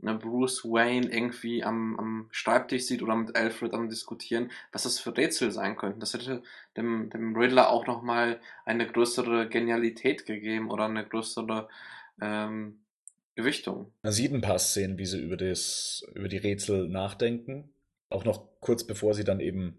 Bruce 0.00 0.64
Wayne 0.64 1.12
irgendwie 1.12 1.64
am, 1.64 1.98
am 1.98 2.28
Schreibtisch 2.30 2.84
sieht 2.84 3.02
oder 3.02 3.16
mit 3.16 3.36
Alfred 3.36 3.74
am 3.74 3.88
Diskutieren, 3.88 4.50
was 4.72 4.84
das 4.84 5.00
für 5.00 5.16
Rätsel 5.16 5.50
sein 5.50 5.76
könnten. 5.76 6.00
Das 6.00 6.14
hätte 6.14 6.42
dem, 6.76 7.10
dem 7.10 7.36
Riddler 7.36 7.70
auch 7.70 7.86
nochmal 7.86 8.40
eine 8.64 8.86
größere 8.86 9.48
Genialität 9.48 10.24
gegeben 10.26 10.70
oder 10.70 10.84
eine 10.84 11.04
größere 11.04 11.68
ähm, 12.20 12.78
Gewichtung. 13.34 13.92
Man 14.02 14.12
sieht 14.12 14.32
ein 14.32 14.40
paar 14.40 14.58
Szenen, 14.58 14.98
wie 14.98 15.06
sie 15.06 15.20
über, 15.20 15.36
das, 15.36 16.04
über 16.14 16.28
die 16.28 16.38
Rätsel 16.38 16.88
nachdenken. 16.88 17.70
Auch 18.10 18.24
noch 18.24 18.48
kurz 18.60 18.84
bevor 18.84 19.14
sie 19.14 19.24
dann 19.24 19.40
eben 19.40 19.78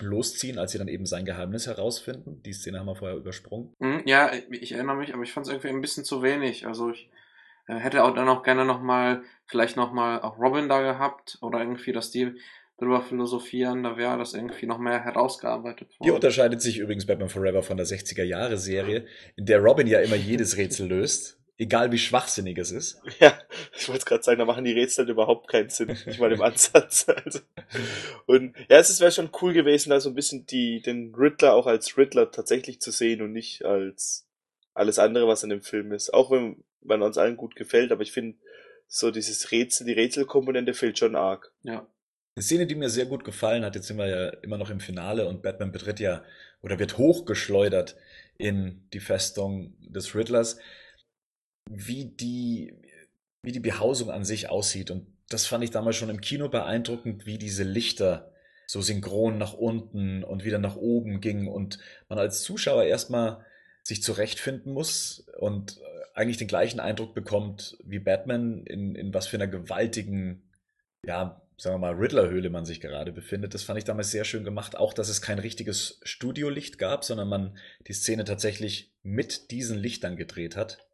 losziehen, 0.00 0.58
als 0.58 0.72
sie 0.72 0.78
dann 0.78 0.88
eben 0.88 1.06
sein 1.06 1.24
Geheimnis 1.24 1.66
herausfinden. 1.66 2.42
Die 2.44 2.52
Szene 2.52 2.80
haben 2.80 2.86
wir 2.86 2.96
vorher 2.96 3.16
übersprungen. 3.16 3.74
Hm, 3.80 4.02
Ja, 4.04 4.30
ich 4.50 4.72
erinnere 4.72 4.96
mich, 4.96 5.14
aber 5.14 5.22
ich 5.22 5.32
fand 5.32 5.46
es 5.46 5.52
irgendwie 5.52 5.68
ein 5.68 5.80
bisschen 5.80 6.04
zu 6.04 6.22
wenig. 6.22 6.66
Also 6.66 6.90
ich 6.90 7.08
hätte 7.66 8.04
auch 8.04 8.14
dann 8.14 8.28
auch 8.28 8.42
gerne 8.42 8.64
nochmal, 8.64 9.22
vielleicht 9.46 9.76
nochmal 9.76 10.20
auch 10.22 10.38
Robin 10.38 10.68
da 10.68 10.80
gehabt 10.80 11.38
oder 11.40 11.60
irgendwie, 11.60 11.92
dass 11.92 12.10
die 12.10 12.32
drüber 12.78 13.02
philosophieren, 13.02 13.82
da 13.82 13.96
wäre 13.96 14.18
das 14.18 14.34
irgendwie 14.34 14.66
noch 14.66 14.78
mehr 14.78 15.02
herausgearbeitet 15.02 15.88
Hier 15.92 16.00
worden. 16.00 16.14
unterscheidet 16.16 16.60
sich 16.60 16.78
übrigens 16.78 17.06
Batman 17.06 17.28
Forever 17.28 17.62
von 17.62 17.76
der 17.76 17.86
60er-Jahre-Serie, 17.86 19.06
in 19.36 19.46
der 19.46 19.60
Robin 19.60 19.86
ja 19.86 20.00
immer 20.00 20.16
jedes 20.16 20.56
Rätsel 20.56 20.88
löst, 20.88 21.38
egal 21.58 21.90
wie 21.90 21.98
schwachsinnig 21.98 22.58
es 22.58 22.70
ist. 22.70 23.00
Ja, 23.18 23.38
ich 23.74 23.88
wollte 23.88 24.04
gerade 24.04 24.22
sagen, 24.22 24.38
da 24.38 24.44
machen 24.44 24.64
die 24.64 24.72
Rätsel 24.72 25.04
halt 25.04 25.10
überhaupt 25.10 25.48
keinen 25.48 25.70
Sinn, 25.70 25.88
nicht 25.88 26.20
mal 26.20 26.32
im 26.32 26.42
Ansatz. 26.42 27.06
Also. 27.24 27.40
Und 28.26 28.54
ja, 28.68 28.78
es 28.78 29.00
wäre 29.00 29.10
schon 29.10 29.30
cool 29.40 29.52
gewesen, 29.52 29.90
da 29.90 29.98
so 29.98 30.10
ein 30.10 30.14
bisschen 30.14 30.46
die, 30.46 30.82
den 30.82 31.14
Riddler 31.14 31.54
auch 31.54 31.66
als 31.66 31.96
Riddler 31.96 32.30
tatsächlich 32.30 32.80
zu 32.80 32.90
sehen 32.90 33.22
und 33.22 33.32
nicht 33.32 33.64
als 33.64 34.25
alles 34.76 34.98
andere, 34.98 35.26
was 35.26 35.42
in 35.42 35.50
dem 35.50 35.62
Film 35.62 35.92
ist. 35.92 36.12
Auch 36.12 36.30
wenn 36.30 36.62
man 36.82 37.02
uns 37.02 37.18
allen 37.18 37.36
gut 37.36 37.56
gefällt, 37.56 37.90
aber 37.92 38.02
ich 38.02 38.12
finde, 38.12 38.36
so 38.86 39.10
dieses 39.10 39.50
Rätsel, 39.50 39.86
die 39.86 39.94
Rätselkomponente 39.94 40.74
fehlt 40.74 40.98
schon 40.98 41.16
arg. 41.16 41.50
Ja. 41.62 41.86
Eine 42.36 42.42
Szene, 42.42 42.66
die 42.66 42.74
mir 42.74 42.90
sehr 42.90 43.06
gut 43.06 43.24
gefallen 43.24 43.64
hat, 43.64 43.74
jetzt 43.74 43.86
sind 43.86 43.96
wir 43.96 44.06
ja 44.06 44.28
immer 44.42 44.58
noch 44.58 44.70
im 44.70 44.80
Finale 44.80 45.26
und 45.26 45.42
Batman 45.42 45.72
betritt 45.72 45.98
ja 45.98 46.22
oder 46.60 46.78
wird 46.78 46.98
hochgeschleudert 46.98 47.96
in 48.36 48.86
die 48.92 49.00
Festung 49.00 49.74
des 49.80 50.14
Riddlers, 50.14 50.58
wie 51.70 52.04
die, 52.04 52.74
wie 53.42 53.52
die 53.52 53.60
Behausung 53.60 54.10
an 54.10 54.24
sich 54.24 54.50
aussieht. 54.50 54.90
Und 54.90 55.06
das 55.30 55.46
fand 55.46 55.64
ich 55.64 55.70
damals 55.70 55.96
schon 55.96 56.10
im 56.10 56.20
Kino 56.20 56.48
beeindruckend, 56.48 57.24
wie 57.24 57.38
diese 57.38 57.64
Lichter 57.64 58.30
so 58.66 58.82
synchron 58.82 59.38
nach 59.38 59.54
unten 59.54 60.22
und 60.22 60.44
wieder 60.44 60.58
nach 60.58 60.76
oben 60.76 61.20
gingen 61.20 61.48
und 61.48 61.78
man 62.08 62.18
als 62.18 62.42
Zuschauer 62.42 62.84
erstmal 62.84 63.44
sich 63.86 64.02
zurechtfinden 64.02 64.72
muss 64.72 65.28
und 65.38 65.78
äh, 65.78 65.82
eigentlich 66.14 66.38
den 66.38 66.48
gleichen 66.48 66.80
Eindruck 66.80 67.14
bekommt 67.14 67.78
wie 67.84 68.00
Batman, 68.00 68.64
in, 68.64 68.96
in 68.96 69.14
was 69.14 69.28
für 69.28 69.36
einer 69.36 69.46
gewaltigen, 69.46 70.50
ja, 71.04 71.40
sagen 71.56 71.76
wir 71.76 71.78
mal, 71.78 71.94
Riddler-Höhle 71.94 72.50
man 72.50 72.64
sich 72.64 72.80
gerade 72.80 73.12
befindet. 73.12 73.54
Das 73.54 73.62
fand 73.62 73.78
ich 73.78 73.84
damals 73.84 74.10
sehr 74.10 74.24
schön 74.24 74.42
gemacht. 74.42 74.76
Auch, 74.76 74.92
dass 74.92 75.08
es 75.08 75.22
kein 75.22 75.38
richtiges 75.38 76.00
Studiolicht 76.02 76.78
gab, 76.78 77.04
sondern 77.04 77.28
man 77.28 77.58
die 77.86 77.92
Szene 77.92 78.24
tatsächlich 78.24 78.92
mit 79.04 79.52
diesen 79.52 79.78
Lichtern 79.78 80.16
gedreht 80.16 80.56
hat. 80.56 80.84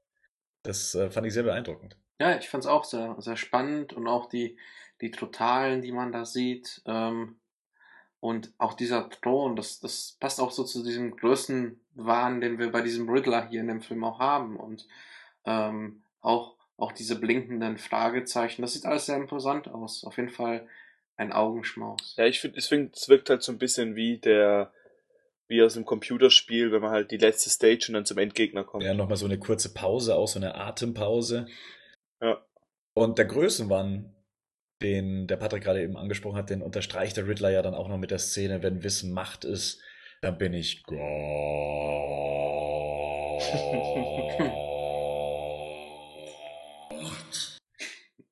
Das 0.63 0.95
äh, 0.95 1.11
fand 1.11 1.27
ich 1.27 1.33
sehr 1.33 1.45
beeindruckend. 1.45 1.97
Ja, 2.21 2.37
ich 2.37 2.51
fand 2.51 2.65
es 2.65 2.69
auch 2.69 2.85
sehr, 2.85 3.17
sehr 3.21 3.39
spannend 3.39 3.95
und 3.95 4.07
auch 4.07 4.29
die, 4.29 4.59
die 5.01 5.13
Totalen, 5.13 5.81
die 5.81 5.93
man 5.93 6.13
da 6.13 6.27
sieht. 6.27 6.83
Ähm, 6.85 7.37
und 8.23 8.53
auch 8.57 8.75
dieser 8.75 9.11
Thron, 9.11 9.57
das, 9.57 9.81
das 9.81 10.17
passt 10.21 10.41
auch 10.41 10.53
so 10.53 10.63
zu 10.63 10.85
diesem 10.85 11.17
Größenwahn, 11.17 12.41
den 12.41 12.61
wir 12.61 12.71
bei 12.71 12.81
diesem 12.81 13.09
Riddler 13.09 13.49
hier 13.49 13.61
in 13.61 13.67
dem 13.67 13.81
Film 13.81 14.05
auch 14.05 14.21
haben. 14.21 14.57
Und 14.57 14.87
ähm, 15.45 16.05
auch, 16.21 16.55
auch 16.77 16.93
diese 16.93 17.19
blinkenden 17.19 17.79
Fragezeichen, 17.79 18.63
das 18.63 18.75
sieht 18.75 18.87
alles 18.87 19.07
sehr 19.07 19.17
imposant 19.17 19.67
aus. 19.67 20.05
Auf 20.05 20.19
jeden 20.19 20.29
Fall 20.29 20.69
ein 21.17 21.33
Augenschmaus. 21.33 22.15
Ja, 22.17 22.27
ich 22.27 22.39
finde, 22.39 22.61
es 22.61 23.09
wirkt 23.09 23.29
halt 23.29 23.43
so 23.43 23.51
ein 23.51 23.59
bisschen 23.59 23.97
wie 23.97 24.19
der, 24.19 24.73
wie 25.49 25.61
aus 25.61 25.75
einem 25.75 25.85
Computerspiel, 25.85 26.71
wenn 26.71 26.81
man 26.81 26.93
halt 26.93 27.11
die 27.11 27.17
letzte 27.17 27.51
Stage 27.51 27.87
und 27.89 27.95
dann 27.95 28.07
zum 28.07 28.19
Endgegner 28.19 28.63
kommt. 28.63 28.85
Ja, 28.85 28.95
nochmal 28.95 29.17
so 29.17 29.27
eine 29.27 29.41
kurze 29.41 29.75
Pause, 29.75 30.15
auch 30.15 30.29
so 30.29 30.39
eine 30.39 30.55
Atempause. 30.55 31.47
Ja. 32.21 32.41
Und 32.95 33.19
der 33.19 33.25
Größenwahn, 33.25 34.15
den 34.83 35.27
der 35.27 35.37
Patrick 35.37 35.63
gerade 35.63 35.83
eben 35.83 35.97
angesprochen 35.97 36.37
hat, 36.37 36.51
den 36.51 36.63
unterstreicht 36.63 37.17
der 37.17 37.27
Riddler 37.27 37.51
ja 37.51 37.63
dann 37.63 37.75
auch 37.75 37.89
noch 37.89 37.99
mit 37.99 38.11
der 38.11 38.19
Szene, 38.19 38.63
wenn 38.63 38.83
Wissen 38.83 39.13
Macht 39.13 39.45
ist, 39.45 39.81
dann 40.21 40.39
bin 40.39 40.53
ich 40.53 40.83
Gott. 40.85 40.99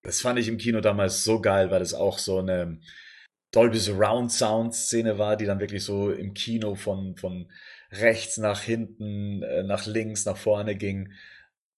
Das 0.02 0.22
fand 0.22 0.40
ich 0.40 0.48
im 0.48 0.58
Kino 0.58 0.80
damals 0.80 1.22
so 1.22 1.40
geil, 1.40 1.70
weil 1.70 1.78
das 1.78 1.94
auch 1.94 2.18
so 2.18 2.38
eine 2.38 2.80
Dolby 3.52 3.78
Surround 3.78 4.32
Sound 4.32 4.74
Szene 4.74 5.18
war, 5.18 5.36
die 5.36 5.44
dann 5.44 5.60
wirklich 5.60 5.84
so 5.84 6.10
im 6.10 6.34
Kino 6.34 6.74
von, 6.74 7.16
von 7.16 7.48
rechts 7.92 8.36
nach 8.36 8.60
hinten, 8.60 9.42
äh, 9.42 9.62
nach 9.62 9.86
links, 9.86 10.24
nach 10.24 10.36
vorne 10.36 10.74
ging. 10.74 11.12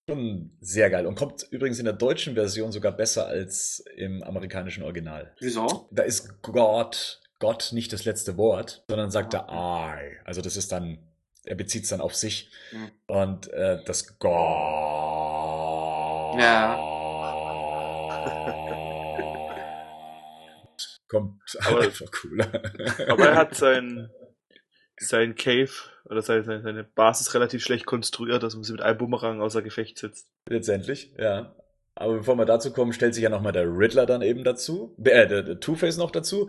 Schon 0.08 0.50
sehr 0.60 0.90
geil. 0.90 1.06
Und 1.06 1.14
kommt 1.14 1.46
übrigens 1.50 1.78
in 1.78 1.84
der 1.84 1.94
deutschen 1.94 2.34
Version 2.34 2.72
sogar 2.72 2.90
besser 2.92 3.26
als 3.28 3.84
im 3.96 4.22
amerikanischen 4.24 4.82
Original. 4.82 5.32
Wieso? 5.38 5.86
Da 5.92 6.02
ist 6.02 6.42
Gott, 6.42 7.20
Gott 7.38 7.68
nicht 7.72 7.92
das 7.92 8.04
letzte 8.04 8.36
Wort, 8.36 8.82
sondern 8.88 9.12
sagt 9.12 9.32
er 9.34 9.46
I. 9.48 10.16
Also 10.24 10.40
das 10.42 10.56
ist 10.56 10.72
dann, 10.72 10.98
er 11.44 11.54
bezieht 11.54 11.84
es 11.84 11.90
dann 11.90 12.00
auf 12.00 12.16
sich. 12.16 12.50
Hm. 12.70 12.90
Und 13.06 13.52
äh, 13.52 13.78
das 13.84 14.18
Gott. 14.18 14.32
Ja. 16.40 16.76
Kommt 21.08 21.42
Aber- 21.66 21.80
einfach 21.82 22.10
cooler. 22.10 22.46
Aber 23.08 23.28
er 23.28 23.36
hat 23.36 23.54
sein, 23.54 24.10
sein 25.06 25.34
Cave 25.34 25.70
oder 26.04 26.22
seine, 26.22 26.44
seine, 26.44 26.62
seine 26.62 26.84
Basis 26.84 27.34
relativ 27.34 27.62
schlecht 27.62 27.86
konstruiert, 27.86 28.42
dass 28.42 28.54
man 28.54 28.64
sie 28.64 28.72
mit 28.72 28.82
einem 28.82 28.98
Bumerang 28.98 29.40
außer 29.40 29.62
Gefecht 29.62 29.98
setzt. 29.98 30.28
Letztendlich, 30.48 31.12
ja. 31.18 31.54
Aber 31.94 32.14
bevor 32.18 32.36
wir 32.36 32.46
dazu 32.46 32.72
kommen, 32.72 32.92
stellt 32.92 33.14
sich 33.14 33.22
ja 33.22 33.28
nochmal 33.28 33.52
der 33.52 33.66
Riddler 33.66 34.06
dann 34.06 34.22
eben 34.22 34.44
dazu. 34.44 34.96
Äh, 35.04 35.26
der, 35.26 35.42
der 35.42 35.60
Two-Face 35.60 35.98
noch 35.98 36.10
dazu. 36.10 36.48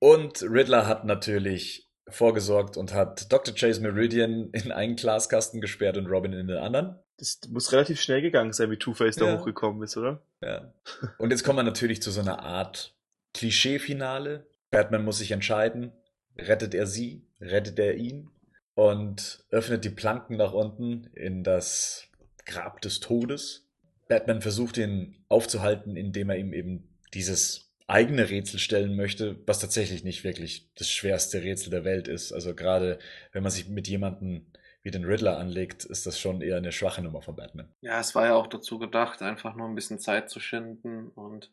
Und 0.00 0.42
Riddler 0.42 0.86
hat 0.86 1.04
natürlich 1.04 1.88
vorgesorgt 2.08 2.76
und 2.76 2.92
hat 2.92 3.32
Dr. 3.32 3.54
Chase 3.54 3.80
Meridian 3.80 4.50
in 4.50 4.72
einen 4.72 4.96
Glaskasten 4.96 5.60
gesperrt 5.60 5.96
und 5.96 6.06
Robin 6.06 6.32
in 6.32 6.48
den 6.48 6.56
anderen. 6.58 6.96
Das 7.18 7.38
muss 7.50 7.70
relativ 7.72 8.00
schnell 8.00 8.20
gegangen 8.20 8.52
sein, 8.52 8.70
wie 8.70 8.78
Two-Face 8.78 9.14
da 9.16 9.26
Ja. 9.26 9.38
hochgekommen 9.38 9.82
ist, 9.84 9.96
oder? 9.96 10.22
Ja. 10.42 10.72
Und 11.18 11.30
jetzt 11.30 11.44
kommen 11.44 11.58
wir 11.58 11.62
natürlich 11.62 12.02
zu 12.02 12.10
so 12.10 12.20
einer 12.20 12.42
Art 12.42 12.96
Klischee-Finale. 13.34 14.46
Batman 14.70 15.04
muss 15.04 15.18
sich 15.18 15.30
entscheiden. 15.30 15.92
Rettet 16.36 16.74
er 16.74 16.86
sie? 16.86 17.26
Rettet 17.40 17.78
er 17.78 17.96
ihn? 17.96 18.30
Und 18.74 19.44
öffnet 19.50 19.84
die 19.84 19.90
Planken 19.90 20.36
nach 20.36 20.52
unten 20.52 21.10
in 21.14 21.44
das 21.44 22.08
Grab 22.46 22.80
des 22.80 23.00
Todes. 23.00 23.66
Batman 24.08 24.40
versucht 24.40 24.78
ihn 24.78 25.16
aufzuhalten, 25.28 25.96
indem 25.96 26.30
er 26.30 26.36
ihm 26.36 26.52
eben 26.52 26.88
dieses 27.12 27.70
eigene 27.86 28.30
Rätsel 28.30 28.58
stellen 28.58 28.96
möchte, 28.96 29.36
was 29.46 29.58
tatsächlich 29.58 30.04
nicht 30.04 30.24
wirklich 30.24 30.70
das 30.76 30.88
schwerste 30.88 31.42
Rätsel 31.42 31.70
der 31.70 31.84
Welt 31.84 32.08
ist. 32.08 32.32
Also 32.32 32.54
gerade 32.54 32.98
wenn 33.32 33.42
man 33.42 33.52
sich 33.52 33.68
mit 33.68 33.88
jemandem 33.88 34.46
wie 34.82 34.90
den 34.90 35.04
Riddler 35.04 35.38
anlegt, 35.38 35.84
ist 35.84 36.06
das 36.06 36.18
schon 36.18 36.40
eher 36.40 36.56
eine 36.56 36.72
schwache 36.72 37.02
Nummer 37.02 37.20
von 37.20 37.36
Batman. 37.36 37.68
Ja, 37.80 38.00
es 38.00 38.14
war 38.14 38.26
ja 38.26 38.34
auch 38.34 38.46
dazu 38.46 38.78
gedacht, 38.78 39.22
einfach 39.22 39.54
nur 39.54 39.68
ein 39.68 39.74
bisschen 39.74 39.98
Zeit 39.98 40.30
zu 40.30 40.40
schinden 40.40 41.08
und 41.08 41.50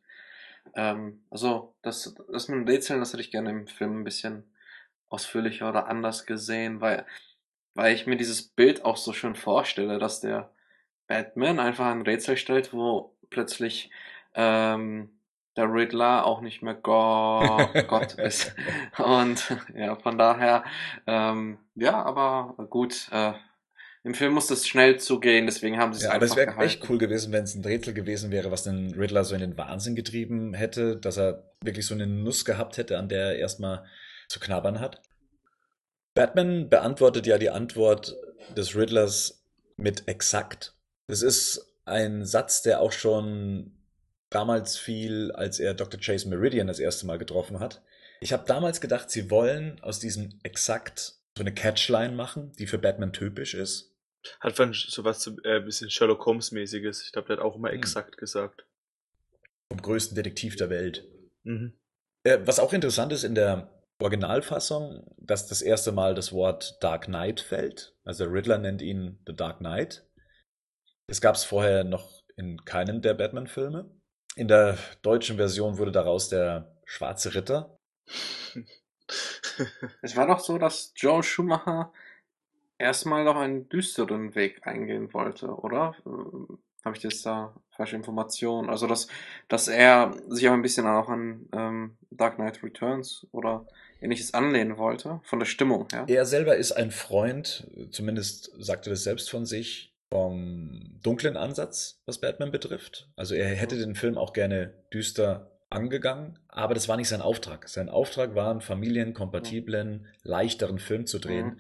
ähm, 0.76 1.22
also 1.30 1.74
das, 1.82 2.16
das 2.32 2.48
mit 2.48 2.60
dem 2.60 2.68
Rätseln, 2.68 3.00
das 3.00 3.14
hätte 3.14 3.22
ich 3.22 3.32
gerne 3.32 3.50
im 3.50 3.68
Film 3.68 4.00
ein 4.00 4.04
bisschen 4.04 4.44
ausführlicher 5.10 5.69
oder 5.69 5.88
anders 5.88 6.26
gesehen, 6.26 6.82
weil, 6.82 7.06
weil 7.74 7.94
ich 7.94 8.08
mir 8.08 8.18
dieses 8.18 8.44
Bild 8.44 8.86
auch 8.86 8.98
so 8.98 9.14
schön 9.14 9.36
vorstelle, 9.36 10.00
dass 10.00 10.22
der 10.22 10.52
Batman 11.08 11.60
einfach 11.60 11.88
ein 11.88 12.02
Rätsel 12.02 12.38
stellt, 12.38 12.74
wo 12.74 13.16
plötzlich 13.30 13.92
ähm, 14.36 15.10
der 15.56 15.74
Riddler 15.74 16.26
auch 16.26 16.42
nicht 16.42 16.61
mehr 16.61 16.76
Gott, 16.76 17.74
Gott 17.88 18.14
ist. 18.14 18.53
Und 18.98 19.58
ja, 19.76 19.95
von 19.95 20.18
daher, 20.18 20.64
ähm, 21.08 21.58
ja, 21.76 22.02
aber 22.03 22.56
gut, 22.69 23.10
äh, 23.11 23.34
im 24.03 24.14
Film 24.14 24.34
muss 24.34 24.48
das 24.48 24.66
schnell 24.66 25.00
zugehen, 25.00 25.48
deswegen 25.48 25.77
haben 25.77 25.94
sie 25.94 25.98
es 25.98 26.03
Ja, 26.03 26.11
aber 26.11 26.24
einfach 26.24 26.38
es 26.38 26.48
wäre 26.48 26.58
echt 26.64 26.90
cool 26.90 26.98
gewesen, 26.98 27.34
wenn 27.34 27.44
es 27.44 27.56
ein 27.56 27.66
Rätsel 27.66 27.94
gewesen 27.94 28.32
wäre, 28.32 28.52
was 28.52 28.64
den 28.64 28.94
Riddler 28.94 29.26
so 29.26 29.36
in 29.36 29.42
den 29.42 29.58
Wahnsinn 29.58 29.95
getrieben 29.95 30.53
hätte, 30.53 30.95
dass 30.95 31.18
er 31.18 31.44
wirklich 31.61 31.86
so 31.86 31.94
eine 31.94 32.08
Nuss 32.08 32.45
gehabt 32.45 32.77
hätte, 32.77 32.98
an 33.00 33.10
der 33.10 33.32
er 33.32 33.36
erstmal 33.38 33.86
zu 34.28 34.40
knabbern 34.40 34.80
hat. 34.80 35.02
Batman 36.14 36.70
beantwortet 36.70 37.28
ja 37.28 37.38
die 37.38 37.50
Antwort 37.50 38.16
des 38.56 38.76
Riddlers 38.76 39.44
mit 39.76 40.08
exakt. 40.08 40.76
Das 41.08 41.22
ist 41.22 41.76
ein 41.86 42.26
Satz, 42.26 42.62
der 42.62 42.82
auch 42.82 42.92
schon 42.92 43.72
damals 44.30 44.78
fiel, 44.78 45.32
als 45.32 45.60
er 45.60 45.74
Dr. 45.74 46.00
Chase 46.00 46.28
Meridian 46.28 46.68
das 46.68 46.80
erste 46.80 47.06
Mal 47.06 47.18
getroffen 47.18 47.60
hat. 47.60 47.82
Ich 48.20 48.34
habe 48.34 48.46
damals 48.46 48.82
gedacht, 48.82 49.10
sie 49.10 49.30
wollen 49.30 49.80
aus 49.84 50.00
diesem 50.00 50.40
exakt 50.44 51.16
so 51.38 51.44
eine 51.44 51.54
Catchline 51.54 52.16
machen, 52.16 52.52
die 52.58 52.66
für 52.66 52.80
Batman 52.80 53.14
typisch 53.14 53.54
ist. 53.54 53.94
Hat 54.40 54.56
von 54.56 54.74
sowas 54.74 55.20
zu, 55.20 55.38
äh, 55.44 55.62
bisschen 55.62 55.90
Sherlock 55.90 56.26
Holmes-mäßiges. 56.26 57.04
Ich 57.04 57.12
glaube, 57.12 57.28
der 57.28 57.38
hat 57.38 57.44
auch 57.44 57.56
immer 57.56 57.70
Hm. 57.70 57.78
exakt 57.78 58.18
gesagt. 58.18 58.66
Vom 59.70 59.82
größten 59.82 60.16
Detektiv 60.16 60.56
der 60.56 60.70
Welt. 60.70 61.08
Mhm. 61.44 61.74
Äh, 62.24 62.40
was 62.44 62.60
auch 62.60 62.74
interessant 62.74 63.14
ist 63.14 63.24
in 63.24 63.36
der 63.36 63.70
Originalfassung, 64.00 65.03
dass 65.17 65.48
das 65.48 65.61
erste 65.61 65.92
Mal 65.92 66.14
das 66.14 66.32
Wort 66.32 66.77
Dark 66.82 67.06
Knight 67.06 67.40
fällt. 67.40 67.95
Also 68.03 68.26
Riddler 68.26 68.58
nennt 68.58 68.82
ihn 68.82 69.19
The 69.26 69.35
Dark 69.35 69.58
Knight. 69.58 70.06
Das 71.08 71.22
gab 71.22 71.35
es 71.35 71.43
vorher 71.43 71.84
noch 71.84 72.24
in 72.35 72.64
keinem 72.64 73.01
der 73.01 73.16
Batman-Filme. 73.16 73.90
In 74.35 74.48
der 74.48 74.77
deutschen 75.01 75.38
Version 75.38 75.77
wurde 75.80 75.92
daraus 75.92 76.30
der 76.30 76.76
Schwarze 76.85 77.34
Ritter. 77.34 77.77
Es 80.01 80.16
war 80.16 80.27
doch 80.27 80.40
so, 80.40 80.58
dass 80.58 80.92
Joe 80.95 81.24
Schumacher 81.24 81.92
erstmal 82.77 83.24
noch 83.24 83.38
einen 83.38 83.69
düsteren 83.69 84.35
Weg 84.35 84.67
eingehen 84.67 85.14
wollte, 85.14 85.48
oder? 85.48 85.95
Habe 86.86 86.96
ich 86.96 87.02
das 87.02 87.22
da 87.22 87.54
falsche 87.72 87.96
Informationen? 87.96 88.70
Also, 88.70 88.88
dass, 88.88 89.08
dass 89.48 89.68
er 89.68 90.16
sich 90.30 90.48
auch 90.48 90.54
ein 90.54 90.62
bisschen 90.62 90.88
auch 90.88 91.10
an 91.10 91.48
ähm, 91.54 91.98
Dark 92.12 92.36
Knight 92.36 92.64
Returns 92.64 93.28
oder 93.32 93.66
ähnliches 94.02 94.34
anlehnen 94.34 94.78
wollte, 94.78 95.20
von 95.24 95.40
der 95.40 95.46
Stimmung 95.46 95.88
her. 95.92 96.06
Er 96.08 96.26
selber 96.26 96.56
ist 96.56 96.72
ein 96.72 96.92
Freund, 96.92 97.68
zumindest 97.92 98.52
sagt 98.60 98.88
er 98.88 98.92
das 98.92 99.04
selbst 99.04 99.30
von 99.30 99.46
sich, 99.46 99.94
vom 100.12 101.00
dunklen 101.04 101.36
Ansatz, 101.36 102.02
was 102.06 102.22
Batman 102.22 102.52
betrifft. 102.52 103.10
Also 103.16 103.36
er 103.36 103.48
hätte 103.48 103.78
den 103.78 103.96
Film 103.96 104.18
auch 104.18 104.34
gerne 104.34 104.74
düster 104.94 105.52
angegangen, 105.70 106.40
aber 106.48 106.74
das 106.74 106.88
war 106.88 106.96
nicht 106.96 107.10
sein 107.10 107.22
Auftrag. 107.22 107.68
Sein 107.68 107.90
Auftrag 107.90 108.36
war, 108.36 108.52
einen 108.52 108.62
familienkompatiblen, 108.62 110.08
leichteren 110.24 110.80
Film 110.80 111.06
zu 111.06 111.20
drehen. 111.20 111.48
Mhm. 111.48 111.60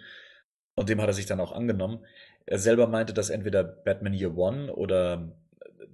Und 0.75 0.89
dem 0.89 1.01
hat 1.01 1.07
er 1.07 1.13
sich 1.13 1.25
dann 1.25 1.39
auch 1.39 1.51
angenommen. 1.51 2.05
Er 2.47 2.59
selber 2.59 2.87
meinte, 2.87 3.13
dass 3.13 3.29
entweder 3.29 3.63
Batman 3.63 4.13
Year 4.13 4.35
One 4.35 4.73
oder 4.73 5.37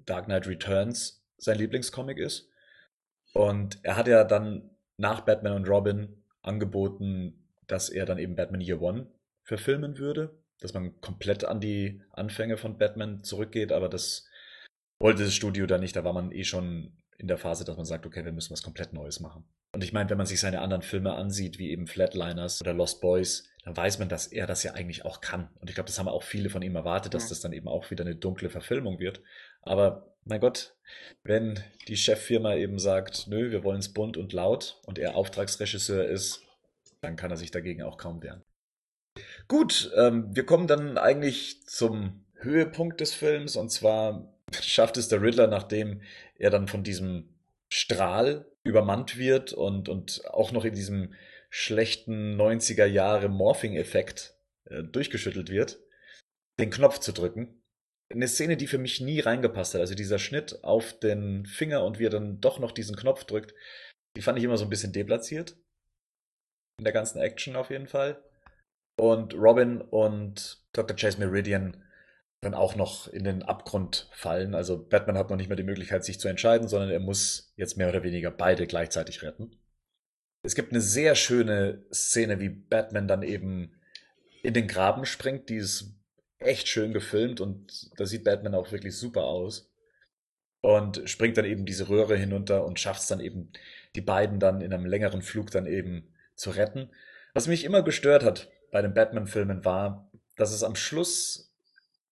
Dark 0.06 0.25
Knight 0.25 0.48
Returns 0.48 1.25
sein 1.38 1.57
Lieblingscomic 1.57 2.19
ist. 2.19 2.49
Und 3.33 3.80
er 3.83 3.98
hat 3.98 4.07
ja 4.07 4.23
dann 4.23 4.69
nach 4.98 5.22
Batman 5.22 5.53
und 5.53 5.67
Robin 5.67 6.23
angeboten, 6.43 7.49
dass 7.65 7.90
er 7.90 8.06
dann 8.06 8.19
eben 8.19 8.35
Batman 8.35 8.61
Year 8.61 8.82
One 8.82 9.07
verfilmen 9.43 9.98
würde. 9.98 10.38
Dass 10.59 10.73
man 10.73 11.01
komplett 11.01 11.43
an 11.43 11.59
die 11.59 12.01
Anfänge 12.11 12.57
von 12.57 12.77
Batman 12.77 13.23
zurückgeht, 13.23 13.72
aber 13.72 13.90
das 13.90 14.30
wollte 14.99 15.23
das 15.23 15.33
Studio 15.33 15.65
dann 15.65 15.82
nicht. 15.82 15.95
Da 15.95 16.03
war 16.03 16.14
man 16.14 16.32
eh 16.32 16.43
schon 16.43 16.93
in 17.17 17.27
der 17.27 17.38
Phase, 17.38 17.65
dass 17.65 17.75
man 17.75 17.85
sagt, 17.85 18.06
okay, 18.06 18.23
wir 18.23 18.32
müssen 18.32 18.53
was 18.53 18.64
komplett 18.64 18.93
Neues 18.93 19.19
machen. 19.19 19.43
Und 19.73 19.83
ich 19.83 19.91
meine, 19.91 20.09
wenn 20.09 20.17
man 20.17 20.27
sich 20.27 20.40
seine 20.40 20.61
anderen 20.61 20.83
Filme 20.83 21.14
ansieht, 21.14 21.57
wie 21.57 21.72
eben 21.72 21.88
Flatliners 21.88 22.61
oder 22.61 22.73
Lost 22.73 23.01
Boys, 23.01 23.49
dann 23.64 23.77
weiß 23.77 24.00
man, 24.00 24.09
dass 24.09 24.27
er 24.27 24.45
das 24.45 24.64
ja 24.64 24.74
eigentlich 24.74 25.06
auch 25.06 25.22
kann. 25.22 25.50
Und 25.59 25.69
ich 25.69 25.75
glaube, 25.75 25.88
das 25.88 25.98
haben 25.98 26.09
auch 26.09 26.24
viele 26.24 26.50
von 26.50 26.61
ihm 26.61 26.75
erwartet, 26.75 27.14
dass 27.14 27.30
das 27.30 27.40
dann 27.40 27.53
eben 27.53 27.67
auch 27.67 27.92
wieder 27.92 28.03
eine 28.03 28.16
dunkle 28.16 28.50
Verfilmung 28.50 29.00
wird. 29.00 29.22
Aber 29.61 30.14
mein 30.25 30.42
Gott, 30.42 30.75
wenn 31.24 31.59
die 31.88 31.95
Cheffirma 31.95 32.56
eben 32.56 32.77
sagt, 32.77 33.27
nö, 33.27 33.51
wir 33.51 33.64
wollen 33.64 33.80
es 33.80 33.93
bunt 33.93 34.17
und 34.17 34.33
laut 34.33 34.82
und 34.85 35.00
er 35.00 35.16
Auftragsregisseur 35.16 36.06
ist, 36.06 36.42
dann 37.01 37.16
kann 37.16 37.32
er 37.32 37.38
sich 37.38 37.51
dagegen 37.51 37.83
auch 37.83 37.98
kaum 37.98 38.22
wehren. 38.22 38.43
Gut, 39.48 39.92
ähm, 39.95 40.35
wir 40.35 40.45
kommen 40.45 40.67
dann 40.67 40.98
eigentlich 40.98 41.66
zum 41.66 42.25
Höhepunkt 42.35 43.00
des 43.00 43.14
Films 43.14 43.56
und 43.56 43.69
zwar 43.69 44.33
schafft 44.61 44.98
es 44.98 45.08
der 45.08 45.22
Riddler, 45.22 45.48
nachdem 45.48 46.01
er 46.38 46.50
dann 46.50 46.67
von 46.67 46.83
diesem 46.83 47.30
Strahl 47.69 48.45
übermannt 48.64 49.17
wird 49.17 49.53
und, 49.53 49.88
und 49.90 50.24
auch 50.27 50.51
noch 50.51 50.66
in 50.66 50.74
diesem 50.74 51.14
schlechten 51.56 52.35
90er 52.35 52.85
Jahre 52.85 53.30
Morphing-Effekt 53.30 54.33
äh, 54.65 54.82
durchgeschüttelt 54.82 55.49
wird, 55.49 55.80
den 56.59 56.72
Knopf 56.72 56.98
zu 56.98 57.11
drücken. 57.14 57.61
Eine 58.11 58.27
Szene, 58.27 58.57
die 58.57 58.65
für 58.65 58.80
mich 58.80 59.01
nie 59.01 59.19
reingepasst 59.19 59.75
hat. 59.75 59.82
Also 59.82 59.93
dieser 59.93 60.17
Schnitt 60.17 60.64
auf 60.64 60.98
den 60.98 61.45
Finger 61.45 61.83
und 61.83 61.99
wie 61.99 62.07
er 62.07 62.09
dann 62.09 62.41
doch 62.41 62.57
noch 62.57 62.72
diesen 62.72 62.95
Knopf 62.95 63.25
drückt, 63.25 63.53
die 64.17 64.23
fand 64.23 64.40
ich 64.40 64.43
immer 64.43 64.57
so 64.57 64.64
ein 64.64 64.72
bisschen 64.72 64.93
deplatziert. 64.93 65.56
In 66.80 66.85
der 66.85 66.93
ganzen 66.93 67.22
Action 67.22 67.56
auf 67.56 67.69
jeden 67.69 67.88
Fall. 67.88 68.23
Und 68.99 69.35
Robin 69.35 69.80
und 69.80 70.65
Dr. 70.73 70.98
Chase 70.98 71.19
Meridian 71.19 71.83
dann 72.41 72.56
auch 72.56 72.75
noch 72.75 73.07
in 73.07 73.25
den 73.25 73.43
Abgrund 73.43 74.09
fallen. 74.11 74.56
Also 74.56 74.83
Batman 74.83 75.19
hat 75.19 75.30
noch 75.30 75.38
nicht 75.38 75.49
mehr 75.49 75.56
die 75.56 75.64
Möglichkeit, 75.64 76.03
sich 76.03 76.19
zu 76.19 76.27
entscheiden, 76.27 76.67
sondern 76.67 76.90
er 76.90 76.99
muss 76.99 77.53
jetzt 77.57 77.77
mehr 77.77 77.90
oder 77.90 78.01
weniger 78.01 78.32
beide 78.32 78.65
gleichzeitig 78.65 79.22
retten. 79.22 79.59
Es 80.43 80.55
gibt 80.55 80.72
eine 80.72 80.81
sehr 80.81 81.15
schöne 81.15 81.85
Szene, 81.93 82.39
wie 82.39 82.49
Batman 82.49 83.07
dann 83.07 83.23
eben 83.23 83.80
in 84.43 84.53
den 84.53 84.67
Graben 84.67 85.05
springt, 85.05 85.49
die 85.49 85.55
ist 85.55 85.95
echt 86.38 86.67
schön 86.67 86.91
gefilmt 86.91 87.39
und 87.39 87.89
da 87.97 88.05
sieht 88.05 88.25
Batman 88.25 88.53
auch 88.53 88.72
wirklich 88.73 88.95
super 88.95 89.23
aus. 89.23 89.72
Und 90.61 91.09
springt 91.09 91.38
dann 91.38 91.45
eben 91.45 91.65
diese 91.65 91.89
Röhre 91.89 92.15
hinunter 92.15 92.65
und 92.65 92.80
schafft 92.80 93.01
es 93.01 93.07
dann 93.07 93.19
eben, 93.19 93.51
die 93.95 94.01
beiden 94.01 94.39
dann 94.39 94.61
in 94.61 94.73
einem 94.73 94.85
längeren 94.85 95.22
Flug 95.22 95.51
dann 95.51 95.65
eben 95.65 96.13
zu 96.35 96.51
retten. 96.51 96.89
Was 97.33 97.47
mich 97.47 97.63
immer 97.63 97.81
gestört 97.81 98.23
hat 98.23 98.49
bei 98.72 98.81
den 98.81 98.93
Batman-Filmen 98.93 99.65
war, 99.65 100.09
dass 100.35 100.53
es 100.53 100.63
am 100.63 100.75
Schluss 100.75 101.53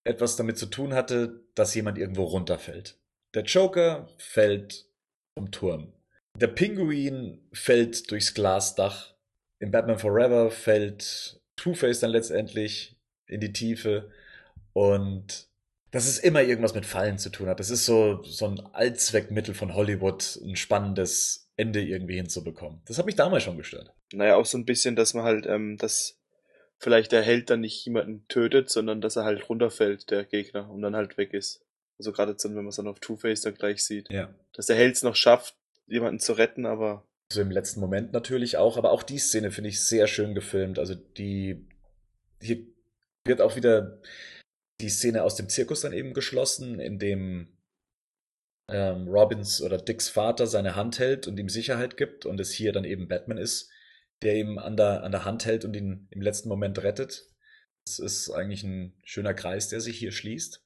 etwas 0.04 0.36
damit 0.36 0.58
zu 0.58 0.66
tun 0.66 0.94
hatte, 0.94 1.44
dass 1.56 1.76
jemand 1.76 1.98
irgendwo 1.98 2.24
runterfällt. 2.24 2.98
Der 3.34 3.44
Joker 3.44 4.08
fällt 4.18 4.86
vom 5.34 5.52
Turm. 5.52 5.94
Der 6.38 6.48
Pinguin 6.48 7.48
fällt 7.54 8.10
durchs 8.12 8.34
Glasdach. 8.34 9.14
In 9.60 9.72
Batman 9.72 10.00
Forever 10.00 10.50
fällt 10.50 11.42
Two-Face 11.56 12.00
dann 12.00 12.12
letztendlich 12.12 12.98
in 13.28 13.42
die 13.42 13.54
Tiefe. 13.54 14.12
Und 14.74 15.50
dass 15.92 16.08
es 16.08 16.20
immer 16.20 16.42
irgendwas 16.42 16.74
mit 16.74 16.86
Fallen 16.86 17.18
zu 17.18 17.30
tun 17.30 17.50
hat. 17.50 17.60
Das 17.60 17.70
ist 17.70 17.86
so, 17.86 18.24
so 18.24 18.48
ein 18.48 18.60
Allzweckmittel 18.74 19.54
von 19.54 19.76
Hollywood, 19.76 20.40
ein 20.42 20.56
spannendes 20.56 21.52
Ende 21.58 21.82
irgendwie 21.82 22.16
hinzubekommen. 22.16 22.82
Das 22.86 22.98
hat 22.98 23.06
mich 23.06 23.16
damals 23.16 23.44
schon 23.44 23.58
gestört. 23.58 23.94
Naja, 24.14 24.36
auch 24.36 24.46
so 24.46 24.58
ein 24.58 24.66
bisschen, 24.66 24.96
dass 24.96 25.14
man 25.14 25.26
halt, 25.26 25.46
ähm, 25.46 25.78
dass 25.78 26.18
vielleicht 26.80 27.12
der 27.12 27.22
Held 27.22 27.50
dann 27.50 27.60
nicht 27.60 27.86
jemanden 27.86 28.26
tötet, 28.30 28.70
sondern 28.70 29.02
dass 29.02 29.18
er 29.18 29.26
halt 29.26 29.48
runterfällt, 29.50 30.10
der 30.10 30.24
Gegner, 30.24 30.70
und 30.70 30.82
dann 30.82 30.96
halt 30.96 31.18
weg 31.18 31.34
ist. 31.34 31.62
Also 32.00 32.14
gerade 32.14 32.36
dann, 32.36 32.56
wenn 32.56 32.64
man 32.64 32.70
es 32.70 32.78
dann 32.78 32.88
auf 32.88 33.00
Two-Face 33.00 33.42
dann 33.42 33.54
gleich 33.54 33.84
sieht. 33.84 34.10
Ja. 34.10 34.34
Dass 34.54 34.68
der 34.68 34.78
Held 34.78 34.96
es 34.96 35.04
noch 35.04 35.16
schafft, 35.16 35.56
jemanden 35.88 36.20
zu 36.20 36.34
retten, 36.34 36.66
aber. 36.66 37.08
So 37.32 37.42
im 37.42 37.52
letzten 37.52 37.80
Moment 37.80 38.12
natürlich 38.12 38.58
auch, 38.58 38.78
aber 38.78 38.92
auch 38.92 39.04
die 39.04 39.20
Szene 39.20 39.52
finde 39.52 39.70
ich 39.70 39.82
sehr 39.82 40.08
schön 40.08 40.36
gefilmt. 40.36 40.80
Also 40.80 40.96
die, 40.96 41.68
hier 42.42 42.66
wird 43.26 43.42
auch 43.42 43.56
wieder 43.56 44.02
die 44.82 44.90
Szene 44.90 45.24
aus 45.24 45.36
dem 45.36 45.48
Zirkus 45.48 45.82
dann 45.82 45.94
eben 45.94 46.14
geschlossen, 46.14 46.80
in 46.80 47.00
dem 47.00 47.58
ähm, 48.70 49.08
Robins 49.08 49.62
oder 49.62 49.78
Dicks 49.78 50.10
Vater 50.10 50.48
seine 50.48 50.76
Hand 50.76 51.00
hält 51.00 51.28
und 51.28 51.38
ihm 51.38 51.50
Sicherheit 51.50 51.98
gibt 51.98 52.26
und 52.26 52.40
es 52.40 52.52
hier 52.52 52.74
dann 52.74 52.84
eben 52.84 53.08
Batman 53.08 53.38
ist, 53.38 53.70
der 54.22 54.36
ihm 54.36 54.58
an 54.58 54.78
der, 54.78 55.04
an 55.04 55.12
der 55.12 55.26
Hand 55.26 55.46
hält 55.46 55.66
und 55.66 55.76
ihn 55.76 56.08
im 56.10 56.22
letzten 56.22 56.50
Moment 56.50 56.82
rettet. 56.84 57.28
Das 57.86 58.00
ist 58.00 58.30
eigentlich 58.32 58.64
ein 58.64 58.94
schöner 59.04 59.34
Kreis, 59.34 59.70
der 59.70 59.82
sich 59.82 59.98
hier 59.98 60.12
schließt. 60.12 60.64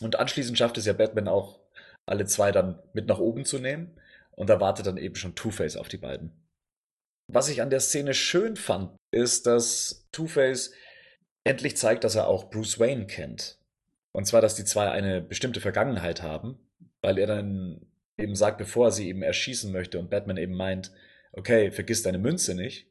Und 0.00 0.16
anschließend 0.16 0.56
schafft 0.56 0.78
es 0.78 0.86
ja 0.86 0.92
Batman 0.92 1.28
auch, 1.28 1.60
alle 2.06 2.26
zwei 2.26 2.52
dann 2.52 2.82
mit 2.92 3.06
nach 3.06 3.18
oben 3.18 3.44
zu 3.44 3.58
nehmen. 3.58 4.00
Und 4.40 4.48
da 4.48 4.58
wartet 4.58 4.86
dann 4.86 4.96
eben 4.96 5.16
schon 5.16 5.34
Two-Face 5.34 5.76
auf 5.76 5.88
die 5.88 5.98
beiden. 5.98 6.32
Was 7.26 7.50
ich 7.50 7.60
an 7.60 7.68
der 7.68 7.80
Szene 7.80 8.14
schön 8.14 8.56
fand, 8.56 8.96
ist, 9.10 9.46
dass 9.46 10.08
Two-Face 10.12 10.72
endlich 11.44 11.76
zeigt, 11.76 12.04
dass 12.04 12.14
er 12.14 12.26
auch 12.26 12.48
Bruce 12.48 12.80
Wayne 12.80 13.06
kennt. 13.06 13.58
Und 14.12 14.24
zwar, 14.24 14.40
dass 14.40 14.54
die 14.54 14.64
zwei 14.64 14.90
eine 14.90 15.20
bestimmte 15.20 15.60
Vergangenheit 15.60 16.22
haben, 16.22 16.58
weil 17.02 17.18
er 17.18 17.26
dann 17.26 17.84
eben 18.16 18.34
sagt, 18.34 18.56
bevor 18.56 18.86
er 18.86 18.92
sie 18.92 19.10
eben 19.10 19.20
erschießen 19.20 19.70
möchte 19.72 19.98
und 19.98 20.08
Batman 20.08 20.38
eben 20.38 20.54
meint, 20.54 20.90
okay, 21.32 21.70
vergiss 21.70 22.02
deine 22.02 22.16
Münze 22.16 22.54
nicht. 22.54 22.90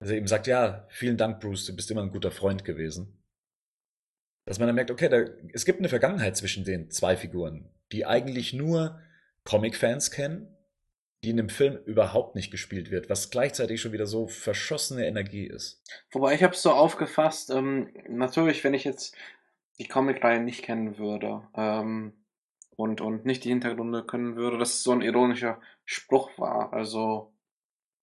Also 0.00 0.14
eben 0.14 0.26
sagt, 0.26 0.48
ja, 0.48 0.88
vielen 0.88 1.16
Dank, 1.16 1.38
Bruce, 1.38 1.66
du 1.66 1.76
bist 1.76 1.88
immer 1.92 2.02
ein 2.02 2.10
guter 2.10 2.32
Freund 2.32 2.64
gewesen. 2.64 3.22
Dass 4.44 4.58
man 4.58 4.66
dann 4.66 4.74
merkt, 4.74 4.90
okay, 4.90 5.08
da, 5.08 5.24
es 5.52 5.66
gibt 5.66 5.78
eine 5.78 5.88
Vergangenheit 5.88 6.36
zwischen 6.36 6.64
den 6.64 6.90
zwei 6.90 7.16
Figuren, 7.16 7.70
die 7.92 8.06
eigentlich 8.06 8.52
nur 8.52 9.00
Comic-Fans 9.44 10.10
kennen, 10.10 10.50
die 11.24 11.30
in 11.30 11.38
dem 11.38 11.48
Film 11.48 11.78
überhaupt 11.86 12.34
nicht 12.34 12.50
gespielt 12.50 12.90
wird, 12.90 13.08
was 13.08 13.30
gleichzeitig 13.30 13.80
schon 13.80 13.92
wieder 13.92 14.06
so 14.06 14.26
verschossene 14.26 15.06
Energie 15.06 15.46
ist. 15.46 15.82
Wobei 16.12 16.34
ich 16.34 16.42
habe 16.42 16.54
es 16.54 16.62
so 16.62 16.70
aufgefasst, 16.70 17.50
ähm, 17.50 17.88
natürlich, 18.08 18.62
wenn 18.62 18.74
ich 18.74 18.84
jetzt 18.84 19.16
die 19.78 19.88
Comicreihe 19.88 20.40
nicht 20.40 20.62
kennen 20.62 20.98
würde 20.98 21.42
ähm, 21.56 22.12
und, 22.76 23.00
und 23.00 23.24
nicht 23.24 23.44
die 23.44 23.48
Hintergründe 23.48 24.04
können 24.04 24.36
würde, 24.36 24.58
dass 24.58 24.74
es 24.74 24.82
so 24.82 24.92
ein 24.92 25.02
ironischer 25.02 25.60
Spruch 25.84 26.30
war. 26.38 26.72
Also 26.72 27.32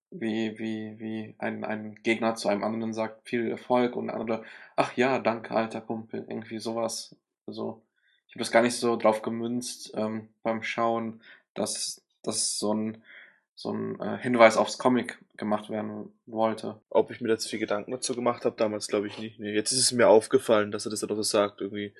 wie, 0.10 0.58
wie, 0.58 1.00
wie 1.00 1.36
ein, 1.38 1.64
ein 1.64 1.96
Gegner 2.04 2.36
zu 2.36 2.50
einem 2.50 2.64
anderen 2.64 2.94
sagt, 2.94 3.28
viel 3.28 3.50
Erfolg 3.50 3.96
und 3.96 4.08
der 4.08 4.16
andere, 4.16 4.44
ach 4.76 4.98
ja, 4.98 5.20
danke, 5.20 5.52
alter 5.52 5.82
Kumpel, 5.82 6.26
irgendwie 6.28 6.60
sowas. 6.60 7.16
Also 7.46 7.84
ich 8.28 8.36
habe 8.36 8.40
das 8.40 8.52
gar 8.52 8.62
nicht 8.64 8.76
so 8.76 8.98
drauf 8.98 9.22
gemünzt 9.22 9.94
ähm, 9.96 10.30
beim 10.44 10.64
Schauen, 10.64 11.22
dass 11.54 12.04
das 12.24 12.60
so 12.60 12.74
ein 12.74 13.04
so 13.56 13.72
ein 13.72 14.00
äh, 14.00 14.18
Hinweis 14.18 14.58
aufs 14.58 14.78
Comic 14.78 15.20
gemacht 15.38 15.70
werden 15.70 16.12
wollte. 16.26 16.82
Ob 16.90 17.12
ich 17.12 17.22
mir 17.22 17.28
dazu 17.28 17.48
viel 17.48 17.60
Gedanken 17.60 17.92
dazu 17.92 18.16
gemacht 18.16 18.44
habe, 18.46 18.56
damals 18.58 18.88
glaube 18.88 19.08
ich 19.08 19.20
nicht. 19.20 19.40
Nee, 19.40 19.54
jetzt 19.54 19.72
ist 19.72 19.80
es 19.80 19.92
mir 19.92 20.08
aufgefallen, 20.08 20.72
dass 20.72 20.86
er 20.86 20.90
das 20.90 21.02
doch 21.02 21.16
so 21.16 21.22
sagt, 21.22 21.62
irgendwie. 21.62 21.94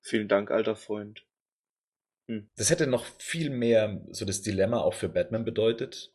Vielen 0.00 0.28
Dank, 0.28 0.50
alter 0.50 0.76
Freund. 0.76 1.24
Hm. 2.28 2.48
Das 2.56 2.70
hätte 2.70 2.86
noch 2.86 3.04
viel 3.18 3.50
mehr 3.50 4.02
so 4.10 4.24
das 4.24 4.42
Dilemma 4.42 4.80
auch 4.80 4.94
für 4.94 5.08
Batman 5.08 5.44
bedeutet. 5.44 6.12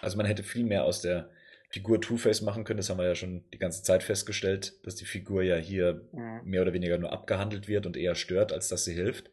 Also 0.00 0.16
man 0.16 0.26
hätte 0.26 0.42
viel 0.42 0.64
mehr 0.64 0.84
aus 0.84 1.00
der 1.00 1.30
Figur 1.70 2.00
Two-Face 2.00 2.42
machen 2.42 2.64
können. 2.64 2.78
Das 2.78 2.90
haben 2.90 2.98
wir 2.98 3.06
ja 3.06 3.14
schon 3.14 3.44
die 3.52 3.58
ganze 3.58 3.82
Zeit 3.82 4.02
festgestellt, 4.02 4.74
dass 4.84 4.94
die 4.94 5.04
Figur 5.04 5.42
ja 5.42 5.56
hier 5.56 6.06
mhm. 6.12 6.40
mehr 6.44 6.62
oder 6.62 6.72
weniger 6.72 6.98
nur 6.98 7.12
abgehandelt 7.12 7.68
wird 7.68 7.86
und 7.86 7.96
eher 7.96 8.14
stört, 8.14 8.52
als 8.52 8.68
dass 8.68 8.84
sie 8.84 8.94
hilft. 8.94 9.30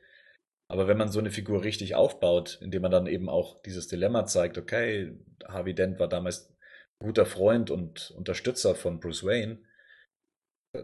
Aber 0.73 0.87
wenn 0.87 0.97
man 0.97 1.11
so 1.11 1.19
eine 1.19 1.29
Figur 1.29 1.63
richtig 1.63 1.93
aufbaut, 1.93 2.57
indem 2.59 2.81
man 2.81 2.89
dann 2.89 3.05
eben 3.05 3.29
auch 3.29 3.61
dieses 3.61 3.87
Dilemma 3.87 4.25
zeigt, 4.25 4.57
okay, 4.57 5.15
Harvey 5.47 5.75
Dent 5.75 5.99
war 5.99 6.09
damals 6.09 6.51
guter 6.97 7.27
Freund 7.27 7.69
und 7.69 8.09
Unterstützer 8.17 8.73
von 8.73 8.99
Bruce 8.99 9.23
Wayne, 9.23 9.59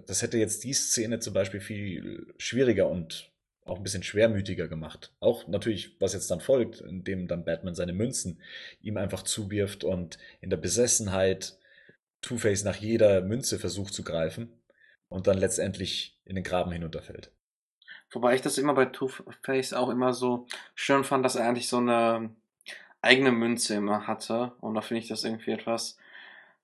das 0.06 0.22
hätte 0.22 0.38
jetzt 0.38 0.64
die 0.64 0.74
Szene 0.74 1.18
zum 1.18 1.34
Beispiel 1.34 1.60
viel 1.60 2.32
schwieriger 2.38 2.88
und 2.88 3.32
auch 3.66 3.78
ein 3.78 3.84
bisschen 3.84 4.04
schwermütiger 4.04 4.68
gemacht. 4.68 5.12
Auch 5.22 5.48
natürlich, 5.48 6.00
was 6.00 6.14
jetzt 6.14 6.30
dann 6.30 6.40
folgt, 6.40 6.82
indem 6.82 7.28
dann 7.28 7.44
Batman 7.44 7.74
seine 7.74 7.94
Münzen 7.94 8.44
ihm 8.82 8.96
einfach 8.96 9.24
zuwirft 9.24 9.84
und 9.84 10.20
in 10.40 10.52
der 10.52 10.58
Besessenheit 10.58 11.58
Two-Face 12.22 12.64
nach 12.64 12.76
jeder 12.76 13.22
Münze 13.22 13.58
versucht 13.58 13.96
zu 13.96 14.04
greifen 14.04 14.54
und 15.08 15.26
dann 15.26 15.40
letztendlich 15.40 16.22
in 16.26 16.36
den 16.36 16.44
Graben 16.44 16.72
hinunterfällt. 16.72 17.32
Wobei 18.12 18.36
ich 18.36 18.42
das 18.42 18.58
immer 18.58 18.74
bei 18.74 18.86
Two-Face 18.86 19.74
auch 19.74 19.90
immer 19.90 20.14
so 20.14 20.48
schön 20.76 21.04
fand, 21.04 21.24
dass 21.24 21.36
er 21.36 21.48
eigentlich 21.48 21.68
so 21.68 21.78
eine 21.78 22.32
eigene 23.02 23.32
Münze 23.32 23.76
immer 23.76 24.08
hatte. 24.08 24.54
Und 24.62 24.76
da 24.76 24.82
finde 24.82 25.04
ich 25.04 25.08
das 25.08 25.24
irgendwie 25.24 25.52
etwas 25.52 25.98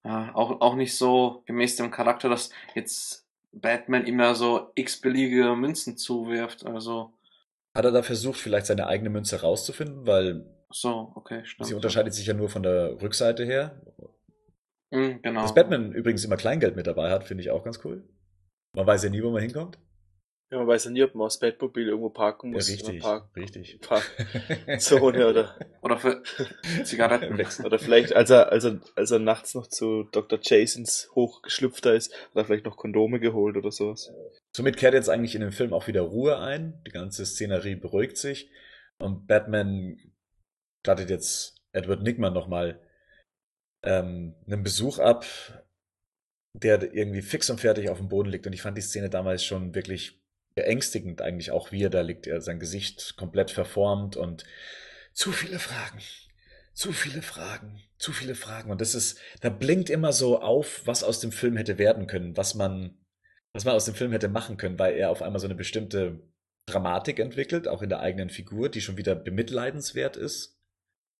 äh, 0.04 0.30
auch, 0.34 0.62
auch 0.62 0.76
nicht 0.76 0.96
so 0.96 1.44
gemäß 1.46 1.76
dem 1.76 1.92
Charakter, 1.92 2.30
dass 2.30 2.52
jetzt 2.74 3.26
Batman 3.52 4.06
immer 4.06 4.36
so 4.36 4.72
x-beliebige 4.76 5.56
Münzen 5.56 5.98
zuwirft. 5.98 6.66
Also. 6.66 7.14
Hat 7.76 7.86
er 7.86 7.92
da 7.92 8.04
versucht, 8.04 8.40
vielleicht 8.40 8.68
seine 8.68 8.88
eigene 8.88 9.10
Münze 9.10 9.42
rauszufinden? 9.42 10.06
Weil. 10.06 10.46
So, 10.72 11.12
okay, 11.16 11.46
stimmt. 11.46 11.68
Sie 11.68 11.74
unterscheidet 11.74 12.14
sich 12.14 12.28
ja 12.28 12.34
nur 12.34 12.50
von 12.50 12.64
der 12.64 13.02
Rückseite 13.02 13.46
her. 13.46 13.82
Mhm, 14.92 15.22
genau. 15.22 15.42
Dass 15.42 15.54
Batman 15.54 15.92
übrigens 15.94 16.24
immer 16.26 16.38
Kleingeld 16.38 16.76
mit 16.76 16.88
dabei 16.88 17.10
hat, 17.10 17.24
finde 17.24 17.42
ich 17.42 17.52
auch 17.52 17.64
ganz 17.64 17.80
cool. 17.84 18.04
Man 18.76 18.86
weiß 18.86 19.04
ja 19.04 19.10
nie, 19.10 19.24
wo 19.24 19.32
man 19.32 19.42
hinkommt. 19.42 19.80
Ja, 20.52 20.60
man 20.60 20.68
weiß 20.68 20.86
ja 20.86 20.92
nie, 20.92 21.04
ob 21.04 21.16
man 21.16 21.26
das 21.26 21.40
Batmobil 21.40 21.88
irgendwo 21.88 22.12
parken 22.12 22.52
muss. 22.52 22.70
Ja, 22.70 22.76
richtig, 22.76 23.02
parken, 23.02 23.30
richtig. 23.36 23.80
Zone 24.80 25.28
oder. 25.28 25.58
Oder 25.82 25.98
für 25.98 26.24
Zigaretten. 26.84 27.34
oder 27.64 27.78
vielleicht, 27.78 28.14
als 28.14 28.32
er, 28.32 28.52
als 28.52 28.64
er, 28.64 28.82
als 28.96 29.12
er 29.12 29.20
nachts 29.20 29.54
noch 29.54 29.68
zu 29.68 30.04
Dr. 30.12 30.40
Jasons 30.42 31.12
hochgeschlüpfter 31.14 31.94
ist, 31.94 32.12
hat 32.12 32.36
er 32.36 32.46
vielleicht 32.46 32.66
noch 32.66 32.76
Kondome 32.76 33.20
geholt 33.20 33.56
oder 33.56 33.72
sowas. 33.72 34.12
Somit 34.56 34.78
kehrt 34.78 34.96
jetzt 34.96 35.10
eigentlich 35.10 35.36
in 35.36 35.42
dem 35.42 35.52
Film 35.52 35.74
auch 35.74 35.86
wieder 35.86 36.02
Ruhe 36.02 36.40
ein. 36.40 36.82
Die 36.88 36.92
ganze 36.92 37.24
Szenerie 37.24 37.76
beruhigt 37.76 38.18
sich. 38.18 38.50
Und 38.98 39.28
Batman 39.28 40.00
stattet 40.84 41.12
jetzt 41.12 41.62
Edward 41.72 42.02
Nickman 42.02 42.34
nochmal 42.34 42.82
ähm, 43.84 44.36
einen 44.48 44.64
Besuch 44.64 44.98
ab, 44.98 45.26
der 46.54 46.82
irgendwie 46.96 47.22
fix 47.22 47.50
und 47.52 47.62
fertig 47.62 47.90
auf 47.90 48.00
dem 48.00 48.10
Boden 48.10 48.30
liegt. 48.30 48.48
Und 48.48 48.54
ich 48.54 48.64
fand 48.64 48.76
die 48.76 48.82
Szene 48.82 49.12
damals 49.12 49.44
schon 49.44 49.76
wirklich 49.76 50.25
beängstigend 50.56 51.22
eigentlich 51.22 51.52
auch, 51.52 51.72
wie 51.72 51.84
er 51.84 51.90
da 51.90 52.02
liegt. 52.02 52.28
Er 52.28 52.42
sein 52.42 52.60
Gesicht 52.60 53.16
komplett 53.18 53.52
verformt 53.52 54.16
und 54.16 54.46
zu 55.14 55.32
viele 55.32 55.60
Fragen. 55.60 56.02
Zu 56.74 56.92
viele 56.92 57.22
Fragen, 57.22 57.82
zu 57.98 58.12
viele 58.12 58.36
Fragen. 58.36 58.70
Und 58.70 58.82
das 58.82 58.96
ist, 58.96 59.20
da 59.40 59.50
blinkt 59.50 59.90
immer 59.90 60.12
so 60.12 60.42
auf, 60.42 60.82
was 60.86 61.04
aus 61.04 61.22
dem 61.22 61.32
Film 61.32 61.56
hätte 61.56 61.78
werden 61.78 62.08
können, 62.08 62.36
was 62.36 62.54
man, 62.54 62.98
was 63.54 63.64
man 63.64 63.76
aus 63.76 63.86
dem 63.86 63.96
Film 63.96 64.12
hätte 64.12 64.28
machen 64.28 64.58
können, 64.58 64.78
weil 64.78 64.96
er 64.96 65.10
auf 65.10 65.22
einmal 65.22 65.40
so 65.40 65.48
eine 65.48 65.56
bestimmte 65.56 66.20
Dramatik 66.66 67.20
entwickelt, 67.20 67.70
auch 67.70 67.82
in 67.82 67.88
der 67.88 68.02
eigenen 68.02 68.30
Figur, 68.30 68.68
die 68.68 68.82
schon 68.82 68.98
wieder 68.98 69.16
bemitleidenswert 69.16 70.18
ist. 70.18 70.60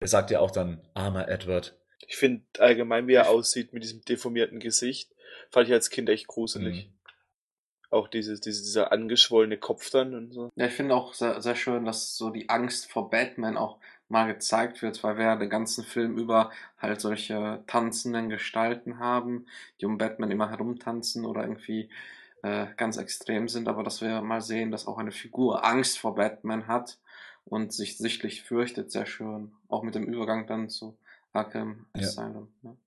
Er 0.02 0.10
sagt 0.10 0.30
ja 0.30 0.42
auch 0.42 0.52
dann, 0.52 0.86
armer 0.94 1.30
Edward. 1.30 1.80
Ich 2.06 2.18
finde 2.18 2.44
allgemein, 2.60 3.08
wie 3.08 3.14
er 3.14 3.30
aussieht 3.30 3.72
mit 3.72 3.84
diesem 3.84 4.02
deformierten 4.02 4.60
Gesicht, 4.60 5.16
fand 5.52 5.68
ich 5.68 5.74
als 5.74 5.90
Kind 5.90 6.10
echt 6.10 6.28
gruselig. 6.28 6.88
Mhm 6.88 6.95
auch 7.96 8.08
dieses, 8.08 8.42
diese, 8.42 8.62
dieser 8.62 8.92
angeschwollene 8.92 9.58
Kopf 9.58 9.90
dann 9.90 10.14
und 10.14 10.32
so. 10.32 10.52
Ja, 10.56 10.68
ich 10.68 10.74
finde 10.74 10.96
auch 10.96 11.14
sehr, 11.14 11.42
sehr 11.42 11.56
schön, 11.56 11.86
dass 11.86 12.16
so 12.16 12.30
die 12.30 12.50
Angst 12.50 12.92
vor 12.92 13.10
Batman 13.10 13.58
auch 13.58 13.80
mal 14.08 14.28
gezeigt 14.28 14.82
wird, 14.82 15.04
weil 15.04 15.18
wir 15.18 15.36
den 15.36 15.50
ganzen 15.50 15.84
Film 15.84 16.18
über 16.18 16.52
halt 16.78 17.02
solche 17.02 17.64
tanzenden 17.68 18.30
Gestalten 18.30 19.00
haben, 19.00 19.48
die 19.82 19.86
um 19.86 19.98
Batman 19.98 20.32
immer 20.32 20.50
herumtanzen 20.50 21.26
oder 21.26 21.42
irgendwie 21.42 21.90
äh, 22.44 22.68
ganz 22.78 22.98
extrem 22.98 23.48
sind, 23.48 23.68
aber 23.68 23.84
dass 23.84 24.02
wir 24.02 24.22
mal 24.22 24.42
sehen, 24.42 24.70
dass 24.72 24.86
auch 24.86 25.00
eine 25.00 25.12
Figur 25.12 25.66
Angst 25.66 25.98
vor 25.98 26.16
Batman 26.16 26.68
hat 26.68 27.00
und 27.46 27.74
sich 27.74 27.98
sichtlich 27.98 28.44
fürchtet, 28.44 28.92
sehr 28.92 29.06
schön. 29.06 29.54
Auch 29.68 29.82
mit 29.82 29.96
dem 29.96 30.06
Übergang 30.06 30.46
dann 30.46 30.70
zu 30.70 30.98
Arkham 31.34 31.88
Asylum. 31.94 32.54
Ja. 32.62 32.70
Ja. 32.70 32.78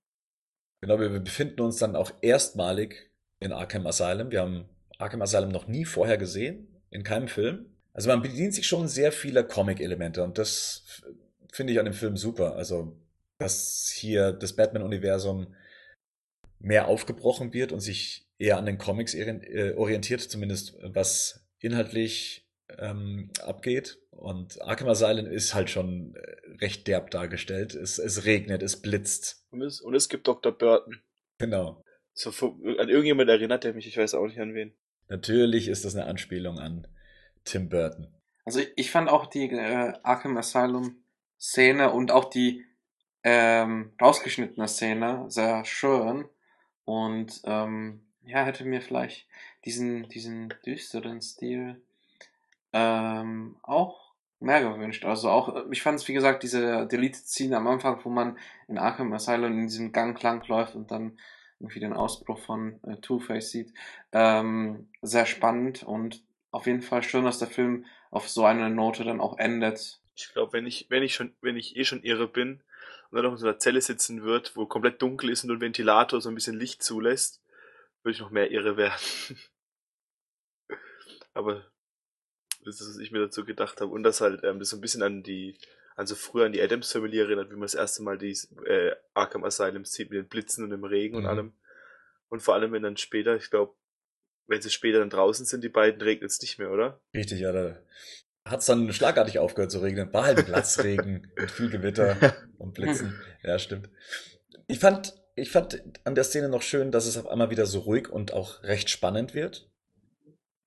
Genau, 0.81 0.99
wir 0.99 1.19
befinden 1.19 1.59
uns 1.61 1.77
dann 1.77 1.97
auch 1.97 2.11
erstmalig 2.21 3.11
in 3.39 3.51
Arkham 3.51 3.85
Asylum. 3.85 4.31
Wir 4.31 4.41
haben 4.41 4.69
Arkham 4.99 5.21
Asylum 5.21 5.49
noch 5.49 5.67
nie 5.67 5.85
vorher 5.85 6.17
gesehen, 6.17 6.67
in 6.91 7.03
keinem 7.03 7.27
Film. 7.27 7.65
Also 7.93 8.09
man 8.09 8.21
bedient 8.21 8.53
sich 8.53 8.67
schon 8.67 8.87
sehr 8.87 9.11
vieler 9.11 9.43
Comic-Elemente 9.43 10.23
und 10.23 10.37
das 10.37 11.01
finde 11.51 11.73
ich 11.73 11.79
an 11.79 11.85
dem 11.85 11.93
Film 11.93 12.17
super. 12.17 12.55
Also, 12.55 12.95
dass 13.39 13.91
hier 13.95 14.33
das 14.33 14.55
Batman-Universum 14.55 15.55
mehr 16.59 16.87
aufgebrochen 16.87 17.53
wird 17.53 17.71
und 17.71 17.79
sich 17.79 18.27
eher 18.37 18.57
an 18.57 18.65
den 18.65 18.77
Comics 18.77 19.13
äh, 19.15 19.73
orientiert, 19.75 20.21
zumindest 20.21 20.77
was 20.81 21.47
inhaltlich 21.59 22.47
ähm, 22.77 23.31
abgeht. 23.41 23.99
Und 24.11 24.61
Arkham 24.61 24.89
Asylum 24.89 25.27
ist 25.27 25.53
halt 25.53 25.69
schon 25.69 26.15
äh, 26.15 26.55
recht 26.61 26.87
derb 26.87 27.09
dargestellt. 27.11 27.73
Es, 27.73 27.99
es 27.99 28.25
regnet, 28.25 28.61
es 28.61 28.81
blitzt. 28.81 29.45
Und 29.51 29.61
es, 29.61 29.79
und 29.79 29.95
es 29.95 30.09
gibt 30.09 30.27
Dr. 30.27 30.51
Burton. 30.51 31.01
Genau. 31.37 31.83
So, 32.13 32.31
an 32.31 32.89
irgendjemand 32.89 33.29
erinnert 33.29 33.63
er 33.63 33.73
mich, 33.73 33.87
ich 33.87 33.97
weiß 33.97 34.13
auch 34.13 34.27
nicht 34.27 34.39
an 34.39 34.53
wen. 34.53 34.73
Natürlich 35.09 35.67
ist 35.67 35.85
das 35.85 35.95
eine 35.95 36.05
Anspielung 36.05 36.59
an 36.59 36.87
Tim 37.43 37.67
Burton. 37.69 38.07
Also 38.45 38.61
ich 38.75 38.91
fand 38.91 39.09
auch 39.09 39.25
die 39.25 39.49
äh, 39.51 39.93
Arkham 40.03 40.37
Asylum 40.37 41.03
Szene 41.39 41.91
und 41.91 42.11
auch 42.11 42.25
die 42.25 42.65
ähm, 43.23 43.91
rausgeschnittene 44.01 44.67
Szene 44.67 45.25
sehr 45.27 45.65
schön. 45.65 46.25
Und 46.85 47.41
ähm, 47.45 48.01
ja, 48.23 48.43
hätte 48.43 48.65
mir 48.65 48.81
vielleicht 48.81 49.27
diesen, 49.65 50.07
diesen 50.09 50.53
düsteren 50.65 51.21
Stil 51.21 51.81
ähm, 52.73 53.57
auch 53.63 54.13
mehr 54.39 54.61
gewünscht. 54.61 55.05
Also 55.05 55.29
auch, 55.29 55.55
äh, 55.55 55.63
ich 55.71 55.81
fand 55.81 55.99
es, 55.99 56.07
wie 56.07 56.13
gesagt, 56.13 56.43
diese 56.43 56.87
Deleted-Szene 56.87 57.57
am 57.57 57.67
Anfang, 57.67 57.99
wo 58.03 58.09
man 58.09 58.37
in 58.67 58.77
Arkham 58.77 59.13
Asylum 59.13 59.59
in 59.59 59.67
diesem 59.67 59.91
Gang 59.91 60.21
lang 60.21 60.47
läuft 60.47 60.75
und 60.75 60.91
dann 60.91 61.17
irgendwie 61.59 61.79
den 61.79 61.93
Ausbruch 61.93 62.39
von 62.39 62.79
äh, 62.83 62.97
Two-Face 62.97 63.51
sieht, 63.51 63.73
ähm, 64.11 64.89
sehr 65.01 65.25
spannend 65.25 65.83
und 65.83 66.23
auf 66.51 66.65
jeden 66.65 66.81
Fall 66.81 67.03
schön, 67.03 67.25
dass 67.25 67.39
der 67.39 67.47
Film 67.47 67.85
auf 68.11 68.29
so 68.29 68.45
eine 68.45 68.69
Note 68.69 69.03
dann 69.03 69.21
auch 69.21 69.37
endet. 69.37 70.01
Ich 70.15 70.31
glaube, 70.33 70.53
wenn 70.53 70.65
ich, 70.65 70.87
wenn 70.89 71.03
ich 71.03 71.13
schon, 71.13 71.33
wenn 71.41 71.57
ich 71.57 71.75
eh 71.75 71.85
schon 71.85 72.03
irre 72.03 72.27
bin 72.27 72.61
und 73.09 73.15
dann 73.15 73.25
noch 73.25 73.33
in 73.33 73.37
so 73.37 73.47
einer 73.47 73.59
Zelle 73.59 73.81
sitzen 73.81 74.23
wird, 74.23 74.55
wo 74.55 74.65
komplett 74.65 75.01
dunkel 75.01 75.29
ist 75.29 75.43
und 75.43 75.51
ein 75.51 75.61
Ventilator 75.61 76.21
so 76.21 76.29
ein 76.29 76.35
bisschen 76.35 76.57
Licht 76.57 76.81
zulässt, 76.81 77.41
würde 78.03 78.15
ich 78.15 78.21
noch 78.21 78.31
mehr 78.31 78.51
irre 78.51 78.77
werden. 78.77 78.99
Aber 81.33 81.65
das 82.65 82.81
ist, 82.81 82.89
was 82.89 82.97
ich 82.97 83.11
mir 83.11 83.19
dazu 83.19 83.45
gedacht 83.45 83.81
habe. 83.81 83.91
Und 83.91 84.03
das 84.03 84.21
halt, 84.21 84.43
ähm, 84.43 84.59
das 84.59 84.69
so 84.69 84.77
ein 84.77 84.81
bisschen 84.81 85.03
an 85.03 85.23
die, 85.23 85.57
also 85.95 86.15
früher 86.15 86.45
an 86.45 86.51
die 86.51 86.61
Adams 86.61 86.91
Family 86.91 87.19
erinnert, 87.19 87.49
wie 87.49 87.55
man 87.55 87.61
das 87.61 87.75
erste 87.75 88.03
Mal 88.03 88.17
die 88.17 88.37
äh, 88.65 88.95
Arkham 89.19 89.43
Asylum 89.43 89.85
sieht 89.85 90.09
mit 90.09 90.17
den 90.17 90.27
Blitzen 90.27 90.63
und 90.63 90.71
dem 90.71 90.83
Regen 90.83 91.17
mhm. 91.17 91.23
und 91.23 91.29
allem. 91.29 91.53
Und 92.29 92.41
vor 92.41 92.53
allem, 92.53 92.71
wenn 92.71 92.83
dann 92.83 92.97
später, 92.97 93.35
ich 93.35 93.49
glaube, 93.49 93.73
wenn 94.47 94.61
sie 94.61 94.69
später 94.69 94.99
dann 94.99 95.09
draußen 95.09 95.45
sind, 95.45 95.63
die 95.63 95.69
beiden, 95.69 96.01
regnet 96.01 96.31
es 96.31 96.41
nicht 96.41 96.57
mehr, 96.59 96.71
oder? 96.71 96.99
Richtig, 97.13 97.39
ja. 97.39 97.51
Da 97.51 97.77
hat 98.45 98.61
es 98.61 98.65
dann 98.65 98.91
schlagartig 98.91 99.39
aufgehört 99.39 99.71
zu 99.71 99.79
regnen. 99.79 100.11
War 100.13 100.25
halt 100.25 100.45
Platzregen 100.45 101.31
mit 101.35 101.51
viel 101.51 101.69
Gewitter 101.69 102.17
und 102.57 102.73
Blitzen. 102.73 103.19
Ja, 103.43 103.59
stimmt. 103.59 103.89
Ich 104.67 104.79
fand, 104.79 105.13
ich 105.35 105.51
fand 105.51 105.83
an 106.03 106.15
der 106.15 106.23
Szene 106.23 106.49
noch 106.49 106.61
schön, 106.61 106.91
dass 106.91 107.05
es 107.05 107.17
auf 107.17 107.27
einmal 107.27 107.49
wieder 107.49 107.65
so 107.65 107.79
ruhig 107.79 108.09
und 108.09 108.33
auch 108.33 108.63
recht 108.63 108.89
spannend 108.89 109.33
wird. 109.33 109.69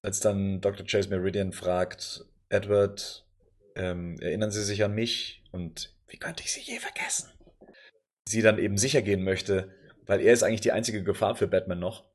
Als 0.02 0.20
dann 0.20 0.60
Dr. 0.60 0.86
Chase 0.86 1.08
Meridian 1.08 1.52
fragt, 1.52 2.24
Edward, 2.48 3.24
ähm, 3.76 4.18
erinnern 4.20 4.50
Sie 4.50 4.62
sich 4.62 4.82
an 4.84 4.94
mich? 4.94 5.44
Und 5.52 5.94
wie 6.08 6.18
könnte 6.18 6.42
ich 6.42 6.52
Sie 6.52 6.60
je 6.60 6.78
vergessen? 6.78 7.30
Sie 8.28 8.42
dann 8.42 8.58
eben 8.58 8.76
sicher 8.76 9.02
gehen 9.02 9.24
möchte, 9.24 9.74
weil 10.06 10.20
er 10.20 10.32
ist 10.32 10.42
eigentlich 10.42 10.60
die 10.60 10.72
einzige 10.72 11.02
Gefahr 11.02 11.34
für 11.34 11.46
Batman 11.46 11.78
noch 11.78 12.12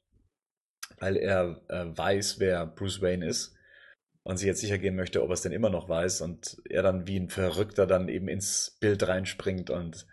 weil 1.00 1.18
er 1.18 1.62
äh, 1.70 1.86
weiß, 1.86 2.40
wer 2.40 2.66
Bruce 2.66 3.02
Wayne 3.02 3.28
ist 3.28 3.56
und 4.24 4.38
sich 4.38 4.48
jetzt 4.48 4.62
sicher 4.62 4.78
gehen 4.78 4.96
möchte, 4.96 5.24
ob 5.24 5.30
er 5.30 5.34
es 5.34 5.42
denn 5.42 5.52
immer 5.52 5.70
noch 5.70 5.90
weiß 5.90 6.22
und 6.22 6.58
er 6.66 6.84
dann 6.84 7.08
wie 7.08 7.20
ein 7.20 7.30
Verrückter 7.30 7.86
dann 7.88 8.10
eben 8.10 8.28
ins 8.28 8.78
Bild 8.80 9.08
reinspringt 9.08 9.70
und 9.70 10.08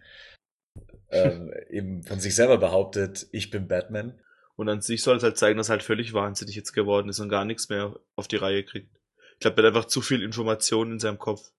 äh, 1.08 1.40
eben 1.70 2.02
von 2.02 2.20
sich 2.20 2.34
selber 2.34 2.58
behauptet, 2.58 3.26
ich 3.32 3.50
bin 3.50 3.68
Batman. 3.68 4.20
Und 4.56 4.68
an 4.68 4.82
sich 4.82 5.02
soll 5.02 5.16
es 5.16 5.24
halt 5.24 5.36
zeigen, 5.36 5.58
dass 5.58 5.68
er 5.68 5.72
halt 5.72 5.82
völlig 5.82 6.12
wahnsinnig 6.12 6.54
jetzt 6.54 6.72
geworden 6.72 7.08
ist 7.08 7.18
und 7.18 7.28
gar 7.28 7.44
nichts 7.44 7.70
mehr 7.70 7.98
auf 8.14 8.28
die 8.28 8.36
Reihe 8.36 8.62
kriegt. 8.62 8.96
Ich 9.32 9.40
glaube, 9.40 9.60
er 9.60 9.66
hat 9.66 9.74
einfach 9.74 9.88
zu 9.88 10.00
viel 10.00 10.22
Informationen 10.22 10.92
in 10.92 10.98
seinem 11.00 11.18
Kopf. 11.18 11.50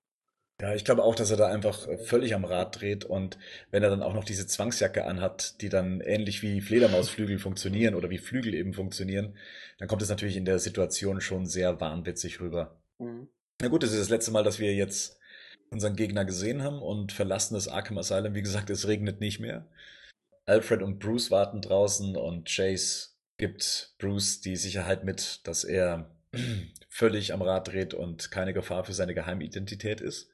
Ja, 0.62 0.74
ich 0.74 0.86
glaube 0.86 1.04
auch, 1.04 1.16
dass 1.16 1.32
er 1.32 1.38
da 1.38 1.48
einfach 1.48 1.88
völlig 2.06 2.34
am 2.34 2.46
Rad 2.46 2.80
dreht 2.80 3.04
und 3.04 3.38
wenn 3.72 3.84
er 3.84 3.90
dann 3.90 4.02
auch 4.02 4.14
noch 4.14 4.24
diese 4.24 4.48
Zwangsjacke 4.48 5.06
anhat, 5.06 5.62
die 5.62 5.68
dann 5.68 6.00
ähnlich 6.00 6.42
wie 6.44 6.62
Fledermausflügel 6.62 7.40
funktionieren 7.40 7.94
oder 7.94 8.10
wie 8.10 8.20
Flügel 8.20 8.54
eben 8.54 8.74
funktionieren, 8.74 9.36
dann 9.80 9.90
kommt 9.90 10.02
es 10.02 10.10
natürlich 10.10 10.38
in 10.38 10.46
der 10.46 10.60
Situation 10.60 11.20
schon 11.20 11.46
sehr 11.46 11.82
wahnwitzig 11.82 12.40
rüber. 12.40 12.80
Mhm. 13.00 13.28
Na 13.62 13.68
gut, 13.68 13.84
das 13.84 13.92
ist 13.92 14.00
das 14.00 14.10
letzte 14.10 14.32
Mal, 14.32 14.44
dass 14.44 14.60
wir 14.60 14.74
jetzt 14.74 15.20
unseren 15.72 15.98
Gegner 15.98 16.24
gesehen 16.24 16.64
haben 16.64 16.82
und 16.82 17.12
verlassen 17.12 17.56
das 17.56 17.68
Arkham 17.68 17.98
Asylum. 17.98 18.34
Wie 18.34 18.42
gesagt, 18.42 18.70
es 18.70 18.88
regnet 18.88 19.20
nicht 19.20 19.42
mehr. 19.42 19.66
Alfred 20.46 20.82
und 20.82 21.00
Bruce 21.00 21.32
warten 21.32 21.62
draußen 21.62 22.16
und 22.16 22.48
Chase 22.48 23.10
gibt 23.38 23.96
Bruce 23.98 24.40
die 24.40 24.56
Sicherheit 24.56 25.04
mit, 25.04 25.46
dass 25.48 25.66
er 25.66 26.10
völlig 26.88 27.34
am 27.34 27.42
Rad 27.42 27.68
dreht 27.68 27.94
und 27.94 28.32
keine 28.32 28.54
Gefahr 28.54 28.86
für 28.86 28.94
seine 28.94 29.14
Geheimidentität 29.14 30.00
ist. 30.00 30.30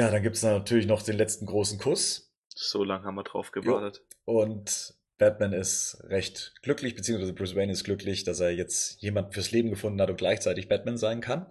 Ja, 0.00 0.10
dann 0.10 0.22
gibt 0.22 0.36
es 0.36 0.42
natürlich 0.42 0.86
noch 0.86 1.02
den 1.02 1.18
letzten 1.18 1.44
großen 1.44 1.78
Kuss. 1.78 2.32
So 2.54 2.84
lange 2.84 3.04
haben 3.04 3.16
wir 3.16 3.22
drauf 3.22 3.52
gewartet. 3.52 4.02
Und 4.24 4.94
Batman 5.18 5.52
ist 5.52 6.02
recht 6.04 6.54
glücklich, 6.62 6.94
beziehungsweise 6.94 7.34
Bruce 7.34 7.54
Wayne 7.54 7.70
ist 7.70 7.84
glücklich, 7.84 8.24
dass 8.24 8.40
er 8.40 8.50
jetzt 8.50 9.02
jemanden 9.02 9.32
fürs 9.32 9.50
Leben 9.50 9.68
gefunden 9.68 10.00
hat 10.00 10.08
und 10.08 10.16
gleichzeitig 10.16 10.68
Batman 10.70 10.96
sein 10.96 11.20
kann. 11.20 11.44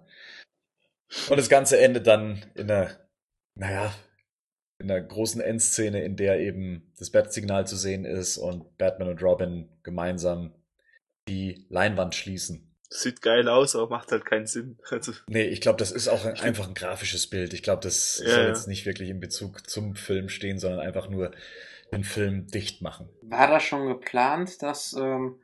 Und 1.28 1.36
das 1.36 1.48
Ganze 1.48 1.78
endet 1.78 2.08
dann 2.08 2.44
in 2.56 2.68
einer, 2.68 2.90
naja, 3.54 3.94
in 4.80 4.90
einer 4.90 5.00
großen 5.00 5.40
Endszene, 5.40 6.02
in 6.02 6.16
der 6.16 6.40
eben 6.40 6.92
das 6.98 7.10
Bat-Signal 7.10 7.68
zu 7.68 7.76
sehen 7.76 8.04
ist 8.04 8.36
und 8.36 8.76
Batman 8.78 9.10
und 9.10 9.22
Robin 9.22 9.68
gemeinsam 9.84 10.56
die 11.28 11.66
Leinwand 11.68 12.16
schließen. 12.16 12.69
Sieht 12.92 13.22
geil 13.22 13.48
aus, 13.48 13.76
aber 13.76 13.88
macht 13.88 14.10
halt 14.10 14.24
keinen 14.24 14.46
Sinn. 14.46 14.76
Also 14.90 15.12
nee, 15.28 15.44
ich 15.44 15.60
glaube, 15.60 15.78
das 15.78 15.92
ist 15.92 16.08
auch 16.08 16.24
ein, 16.24 16.34
einfach 16.40 16.66
ein 16.66 16.74
grafisches 16.74 17.28
Bild. 17.28 17.54
Ich 17.54 17.62
glaube, 17.62 17.82
das 17.82 18.20
ja, 18.24 18.34
soll 18.34 18.46
jetzt 18.48 18.66
nicht 18.66 18.84
wirklich 18.84 19.08
in 19.08 19.20
Bezug 19.20 19.70
zum 19.70 19.94
Film 19.94 20.28
stehen, 20.28 20.58
sondern 20.58 20.80
einfach 20.80 21.08
nur 21.08 21.30
den 21.92 22.02
Film 22.02 22.48
dicht 22.48 22.82
machen. 22.82 23.08
War 23.22 23.48
das 23.48 23.62
schon 23.62 23.86
geplant, 23.86 24.60
dass 24.62 24.92
ähm, 24.94 25.36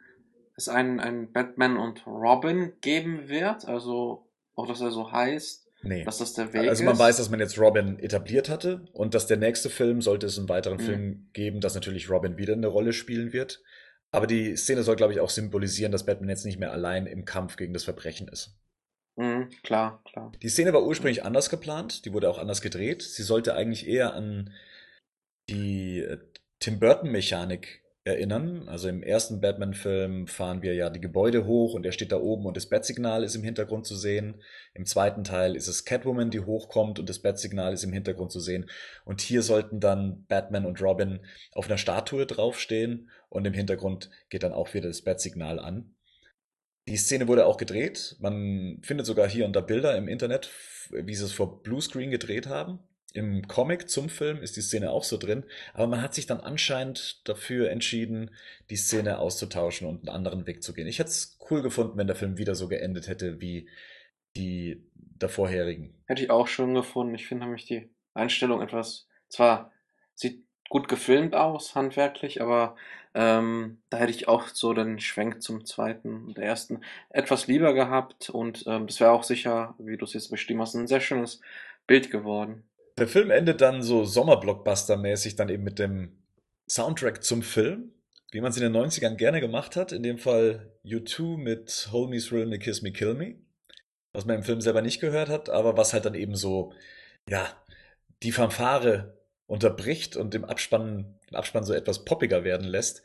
es 0.57 0.68
einen, 0.68 0.99
einen 0.99 1.33
Batman 1.33 1.76
und 1.76 2.05
Robin 2.07 2.73
geben 2.81 3.28
wird? 3.28 3.65
Also, 3.66 4.28
auch 4.57 4.66
dass 4.66 4.81
er 4.81 4.91
so 4.91 5.12
heißt? 5.12 5.66
Nee. 5.83 6.02
Dass 6.05 6.18
das 6.18 6.34
der 6.34 6.52
Weg 6.52 6.68
also 6.68 6.83
man 6.83 6.94
ist? 6.94 6.99
weiß, 6.99 7.16
dass 7.18 7.31
man 7.31 7.39
jetzt 7.39 7.58
Robin 7.60 8.00
etabliert 8.00 8.49
hatte 8.49 8.89
und 8.92 9.15
dass 9.15 9.28
der 9.28 9.36
nächste 9.36 9.70
Film, 9.70 10.02
sollte 10.02 10.26
es 10.26 10.36
einen 10.36 10.49
weiteren 10.49 10.78
mhm. 10.78 10.83
Film 10.83 11.28
geben, 11.33 11.60
dass 11.60 11.76
natürlich 11.76 12.10
Robin 12.10 12.39
wieder 12.39 12.55
eine 12.55 12.66
Rolle 12.66 12.92
spielen 12.92 13.33
wird. 13.33 13.62
Aber 14.17 14.27
die 14.27 14.57
Szene 14.57 14.83
soll, 14.83 14.97
glaube 14.97 15.12
ich, 15.12 15.20
auch 15.20 15.28
symbolisieren, 15.28 15.93
dass 15.93 16.07
Batman 16.07 16.31
jetzt 16.31 16.47
nicht 16.47 16.59
mehr 16.59 16.73
allein 16.73 17.05
im 17.05 17.27
Kampf 17.27 17.57
gegen 17.57 17.75
das 17.75 17.85
Verbrechen 17.85 18.28
ist. 18.28 18.59
Mhm, 19.17 19.51
klar, 19.62 20.03
klar. 20.05 20.33
Die 20.41 20.49
Szene 20.49 20.73
war 20.73 20.86
ursprünglich 20.86 21.23
anders 21.23 21.51
geplant, 21.51 22.07
die 22.07 22.15
wurde 22.15 22.31
auch 22.31 22.39
anders 22.39 22.62
gedreht. 22.62 23.03
Sie 23.03 23.23
sollte 23.23 23.55
eigentlich 23.55 23.86
eher 23.86 24.15
an 24.15 24.55
die 25.51 25.99
äh, 25.99 26.17
Tim 26.61 26.81
Burton-Mechanik 26.81 27.83
erinnern. 28.07 28.68
Also 28.68 28.89
im 28.89 29.02
ersten 29.02 29.41
Batman-Film 29.41 30.26
fahren 30.28 30.62
wir 30.62 30.75
ja 30.75 30.91
die 30.91 31.01
Gebäude 31.01 31.44
hoch 31.44 31.75
und 31.75 31.85
er 31.85 31.93
steht 31.93 32.12
da 32.12 32.20
oben 32.20 32.47
und 32.47 32.57
das 32.57 32.68
Bat-Signal 32.68 33.25
ist 33.25 33.35
im 33.35 33.43
Hintergrund 33.43 33.85
zu 33.85 33.97
sehen. 33.97 34.41
Im 34.75 34.86
zweiten 34.86 35.25
Teil 35.25 35.57
ist 35.57 35.67
es 35.67 35.85
Catwoman, 35.85 36.31
die 36.31 36.41
hochkommt 36.41 36.99
und 36.99 37.09
das 37.09 37.18
Bat-Signal 37.18 37.73
ist 37.73 37.83
im 37.83 37.93
Hintergrund 37.93 38.31
zu 38.31 38.41
sehen. 38.41 38.70
Und 39.05 39.20
hier 39.20 39.43
sollten 39.43 39.81
dann 39.81 40.25
Batman 40.28 40.67
und 40.67 40.81
Robin 40.81 41.20
auf 41.52 41.67
einer 41.67 41.78
Statue 41.78 42.26
draufstehen 42.26 43.10
und 43.28 43.44
im 43.44 43.55
Hintergrund 43.55 44.10
geht 44.31 44.44
dann 44.44 44.52
auch 44.52 44.73
wieder 44.73 44.89
das 44.89 45.02
Bat-Signal 45.02 45.59
an. 45.59 45.94
Die 46.89 46.97
Szene 46.97 47.26
wurde 47.26 47.47
auch 47.47 47.57
gedreht. 47.57 48.17
Man 48.20 48.78
findet 48.83 49.07
sogar 49.07 49.28
hier 49.28 49.44
und 49.44 49.57
da 49.57 49.60
Bilder 49.60 49.97
im 49.97 50.07
Internet, 50.07 50.51
wie 50.91 51.15
sie 51.15 51.25
es 51.25 51.33
vor 51.33 51.62
Bluescreen 51.62 52.12
gedreht 52.12 52.47
haben. 52.47 52.78
Im 53.17 53.49
Comic 53.49 53.89
zum 53.89 54.11
Film 54.11 54.43
ist 54.43 54.57
die 54.57 54.61
Szene 54.61 54.91
auch 54.91 55.03
so 55.03 55.17
drin, 55.17 55.45
aber 55.73 55.86
man 55.86 56.03
hat 56.03 56.15
sich 56.15 56.27
dann 56.27 56.41
anscheinend 56.41 57.27
dafür 57.27 57.70
entschieden, 57.70 58.31
die 58.69 58.77
Szene 58.77 59.19
auszutauschen 59.19 59.89
und 59.89 60.01
einen 60.01 60.15
anderen 60.15 60.47
Weg 60.47 60.62
zu 60.62 60.75
gehen. 60.75 60.86
Ich 60.86 60.99
hätte 60.99 61.09
es 61.09 61.39
cool 61.51 61.62
gefunden, 61.62 61.97
wenn 61.97 62.07
der 62.07 62.17
Film 62.17 62.36
wieder 62.36 62.55
so 62.55 62.69
geendet 62.69 63.09
hätte 63.09 63.41
wie 63.41 63.69
die 64.36 64.85
davorherigen. 64.95 65.95
Hätte 66.07 66.25
ich 66.25 66.31
auch 66.31 66.47
schon 66.47 66.75
gefunden. 66.75 67.15
Ich 67.15 67.27
finde 67.27 67.45
nämlich 67.45 67.65
die 67.65 67.89
Einstellung 68.12 68.61
etwas, 68.61 69.09
zwar 69.28 69.73
sieht 70.15 70.45
gut 70.69 70.86
gefilmt 70.86 71.35
aus, 71.35 71.75
handwerklich, 71.75 72.43
aber 72.43 72.77
ähm, 73.15 73.78
da 73.89 73.97
hätte 73.97 74.11
ich 74.11 74.28
auch 74.28 74.49
so 74.49 74.75
den 74.75 75.01
Schwenk 75.01 75.41
zum 75.41 75.65
zweiten 75.65 76.27
und 76.27 76.39
ersten 76.39 76.83
etwas 77.09 77.47
lieber 77.47 77.73
gehabt 77.73 78.28
und 78.28 78.65
ähm, 78.67 78.86
das 78.86 79.01
wäre 79.01 79.12
auch 79.12 79.23
sicher, 79.23 79.75
wie 79.78 79.97
du 79.97 80.05
es 80.05 80.12
jetzt 80.12 80.31
beschrieben 80.31 80.61
hast, 80.61 80.75
ein 80.75 80.86
sehr 80.86 81.01
schönes 81.01 81.41
Bild 81.86 82.11
geworden. 82.11 82.65
Der 82.99 83.08
Film 83.08 83.31
endet 83.31 83.60
dann 83.60 83.83
so 83.83 84.05
Sommerblockbuster-mäßig 84.05 85.36
dann 85.36 85.50
eben 85.50 85.65
mit 85.65 85.78
dem 85.78 86.16
Soundtrack 86.68 87.23
zum 87.23 87.42
Film, 87.42 87.92
wie 88.33 88.41
man 88.41 88.50
es 88.50 88.57
in 88.57 88.62
den 88.62 88.76
90ern 88.76 89.16
gerne 89.16 89.41
gemacht 89.41 89.76
hat. 89.76 89.92
In 89.92 90.02
dem 90.02 90.18
Fall 90.18 90.73
U2 90.84 91.36
mit 91.36 91.89
Hold 91.92 92.10
Me 92.10 92.18
Thrill 92.18 92.47
Me 92.47 92.58
Kiss 92.58 92.83
Me 92.83 92.92
Kill 92.92 93.15
Me. 93.15 93.36
Was 94.15 94.25
man 94.25 94.36
im 94.36 94.42
Film 94.42 94.62
selber 94.62 94.81
nicht 94.81 95.00
gehört 95.00 95.28
hat, 95.28 95.50
aber 95.50 95.76
was 95.76 95.92
halt 95.92 96.07
dann 96.07 96.15
eben 96.15 96.34
so, 96.34 96.73
ja, 97.28 97.47
die 98.23 98.33
Fanfare 98.33 99.18
unterbricht 99.47 100.16
und 100.16 100.33
dem 100.33 100.47
Abspann, 100.47 101.18
den 101.31 101.36
Abspann 101.36 101.65
so 101.65 101.75
etwas 101.75 102.07
poppiger 102.07 102.42
werden 102.42 102.66
lässt. 102.66 103.02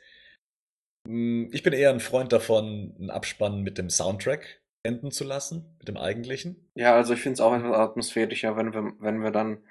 Hm, 1.05 1.49
ich 1.51 1.63
bin 1.63 1.73
eher 1.73 1.89
ein 1.89 1.99
Freund 1.99 2.31
davon, 2.31 2.95
einen 2.97 3.09
Abspann 3.09 3.61
mit 3.61 3.77
dem 3.77 3.89
Soundtrack 3.89 4.61
enden 4.83 5.11
zu 5.11 5.25
lassen, 5.25 5.75
mit 5.79 5.89
dem 5.89 5.97
eigentlichen. 5.97 6.71
Ja, 6.75 6.95
also 6.95 7.13
ich 7.13 7.21
finde 7.21 7.33
es 7.33 7.41
auch 7.41 7.53
etwas 7.53 7.77
atmosphärischer, 7.77 8.55
wenn 8.55 8.73
wir, 8.73 8.93
wenn 8.99 9.21
wir 9.21 9.31
dann 9.31 9.61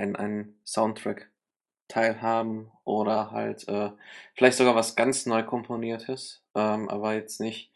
einen 0.00 0.60
Soundtrack-Teil 0.64 2.22
haben 2.22 2.70
oder 2.84 3.30
halt 3.30 3.68
äh, 3.68 3.90
vielleicht 4.34 4.56
sogar 4.58 4.74
was 4.74 4.96
ganz 4.96 5.26
neu 5.26 5.42
komponiertes, 5.42 6.42
ähm, 6.54 6.88
aber 6.88 7.14
jetzt 7.14 7.40
nicht 7.40 7.70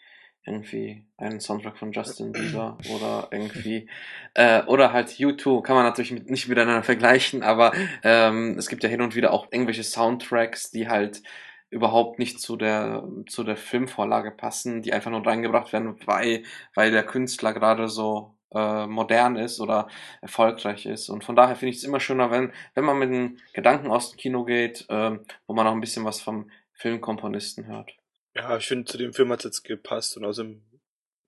irgendwie 0.47 1.07
einen 1.17 1.41
Soundtrack 1.41 1.79
von 1.79 1.93
Justin 1.93 2.33
Bieber 2.33 2.77
oder 2.95 3.29
irgendwie 3.31 3.89
äh, 4.35 4.63
oder 4.65 4.93
halt 4.93 5.09
U2 5.09 5.63
kann 5.63 5.77
man 5.77 5.85
natürlich 5.85 6.13
mit, 6.13 6.31
nicht 6.31 6.49
miteinander 6.49 6.83
vergleichen, 6.83 7.43
aber 7.43 7.73
ähm, 8.03 8.57
es 8.59 8.69
gibt 8.69 8.83
ja 8.83 8.89
hin 8.89 9.01
und 9.01 9.15
wieder 9.15 9.33
auch 9.33 9.49
irgendwelche 9.51 9.85
Soundtracks, 9.85 10.71
die 10.71 10.89
halt 10.89 11.23
überhaupt 11.71 12.19
nicht 12.19 12.41
zu 12.41 12.57
der 12.57 13.09
zu 13.27 13.43
der 13.43 13.57
Filmvorlage 13.57 14.31
passen, 14.31 14.83
die 14.83 14.93
einfach 14.93 15.11
nur 15.11 15.27
reingebracht 15.27 15.73
werden, 15.73 15.97
weil 16.07 16.45
weil 16.75 16.91
der 16.91 17.05
Künstler 17.05 17.53
gerade 17.53 17.89
so 17.89 18.35
äh, 18.55 18.87
modern 18.87 19.37
ist 19.37 19.61
oder 19.61 19.89
erfolgreich 20.21 20.87
ist. 20.87 21.09
Und 21.09 21.25
von 21.25 21.37
daher 21.37 21.57
finde 21.57 21.71
ich 21.71 21.79
es 21.79 21.85
immer 21.85 22.01
schöner, 22.01 22.31
wenn 22.31 22.53
wenn 22.75 22.85
man 22.85 22.99
mit 22.99 23.11
den 23.11 23.41
Gedanken 23.53 23.91
aus 23.91 24.11
dem 24.11 24.19
Kino 24.19 24.45
geht, 24.45 24.87
äh, 24.89 25.19
wo 25.47 25.55
man 25.55 25.67
auch 25.67 25.73
ein 25.73 25.81
bisschen 25.81 26.05
was 26.05 26.21
vom 26.21 26.51
Filmkomponisten 26.73 27.67
hört. 27.67 27.93
Ja, 28.35 28.57
ich 28.57 28.67
finde, 28.67 28.91
zu 28.91 28.99
dem 28.99 29.13
Film 29.13 29.31
hat 29.31 29.41
es 29.41 29.45
jetzt 29.45 29.63
gepasst 29.63 30.17
und 30.17 30.25
außerdem 30.25 30.63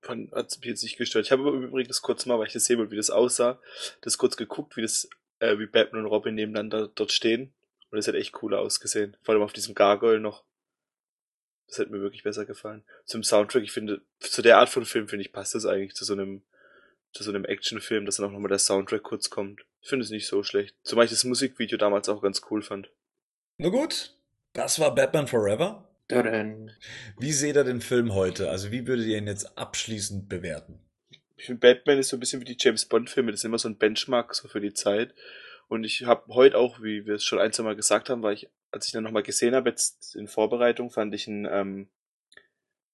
hat 0.09 0.47
es 0.49 0.59
mich 0.59 0.67
jetzt 0.67 0.83
nicht 0.83 0.99
gestört. 0.99 1.27
Ich 1.27 1.33
habe 1.33 1.49
übrigens 1.49 2.03
kurz 2.03 2.27
mal, 2.27 2.39
weil 2.39 2.47
ich 2.47 2.53
das 2.53 2.65
sehen 2.65 2.79
wollte, 2.79 2.93
wie 2.93 2.97
das 2.97 3.11
aussah, 3.11 3.61
das 4.03 4.19
kurz 4.19 4.37
geguckt, 4.37 4.77
wie 4.77 4.83
das, 4.83 5.09
äh, 5.41 5.59
wie 5.59 5.67
Batman 5.67 6.05
und 6.05 6.11
Robin 6.11 6.35
nebeneinander 6.35 6.89
dort 6.89 7.13
stehen. 7.13 7.53
Und 7.91 7.97
das 7.97 8.09
hat 8.09 8.15
echt 8.15 8.43
cool 8.43 8.55
ausgesehen. 8.55 9.17
Vor 9.23 9.35
allem 9.35 9.43
auf 9.43 9.53
diesem 9.53 9.75
Gargoyle 9.75 10.21
noch. 10.21 10.45
Das 11.69 11.81
hat 11.81 11.91
mir 11.91 12.01
wirklich 12.01 12.23
besser 12.23 12.45
gefallen. 12.45 12.85
Zum 13.05 13.25
Soundtrack, 13.25 13.63
ich 13.63 13.73
finde, 13.73 14.03
zu 14.21 14.43
der 14.43 14.59
Art 14.59 14.69
von 14.69 14.85
Film, 14.85 15.09
finde 15.09 15.25
ich, 15.25 15.33
passt 15.33 15.55
das 15.55 15.67
eigentlich 15.67 15.95
zu 15.95 16.05
so 16.05 16.13
einem, 16.13 16.43
zu 17.17 17.25
so 17.25 17.31
einem 17.31 17.45
Actionfilm, 17.45 18.05
dass 18.05 18.17
dann 18.17 18.27
auch 18.27 18.33
nochmal 18.33 18.49
der 18.49 18.59
Soundtrack 18.59 19.03
kurz 19.03 19.31
kommt. 19.31 19.65
Ich 19.81 19.89
finde 19.89 20.05
es 20.05 20.11
nicht 20.11 20.27
so 20.27 20.43
schlecht. 20.43 20.75
Zumal 20.83 21.07
ich 21.07 21.11
das 21.11 21.25
Musikvideo 21.25 21.79
damals 21.79 22.09
auch 22.09 22.23
ganz 22.23 22.43
cool 22.51 22.63
fand. 22.63 22.91
Na 23.59 23.69
gut, 23.69 24.15
das 24.53 24.79
war 24.79 24.95
Batman 24.95 25.27
Forever. 25.27 25.89
Dörren. 26.09 26.73
Wie 27.19 27.33
seht 27.33 27.57
ihr 27.57 27.65
den 27.65 27.81
Film 27.81 28.15
heute? 28.15 28.51
Also 28.51 28.71
wie 28.71 28.87
würdet 28.87 29.07
ihr 29.07 29.19
ihn 29.19 29.27
jetzt 29.27 29.59
abschließend 29.59 30.29
bewerten? 30.29 30.81
Ich 31.37 31.47
finde, 31.47 31.61
Batman 31.61 31.99
ist 31.99 32.11
so 32.11 32.17
ein 32.17 32.21
bisschen 32.21 32.41
wie 32.41 32.45
die 32.45 32.57
James 32.59 32.87
Bond-Filme. 32.87 33.31
Das 33.31 33.41
ist 33.41 33.45
immer 33.45 33.59
so 33.59 33.69
ein 33.69 33.79
Benchmark 33.79 34.35
so 34.35 34.49
für 34.49 34.61
die 34.61 34.73
Zeit. 34.73 35.15
Und 35.69 35.85
ich 35.85 36.05
habe 36.05 36.33
heute 36.35 36.57
auch, 36.57 36.81
wie 36.81 37.07
wir 37.07 37.17
es 37.17 37.25
schon 37.25 37.41
ein, 37.41 37.53
zwei 37.53 37.65
Mal 37.65 37.77
gesagt 37.77 38.09
haben, 38.09 38.23
weil 38.23 38.35
ich, 38.35 38.49
als 38.71 38.87
ich 38.87 38.93
dann 38.93 39.03
nochmal 39.03 39.25
gesehen 39.25 39.55
habe, 39.55 39.71
jetzt 39.71 40.15
in 40.15 40.29
Vorbereitung, 40.29 40.91
fand 40.91 41.13
ich 41.15 41.27
ihn 41.27 41.47
ähm, 41.51 41.89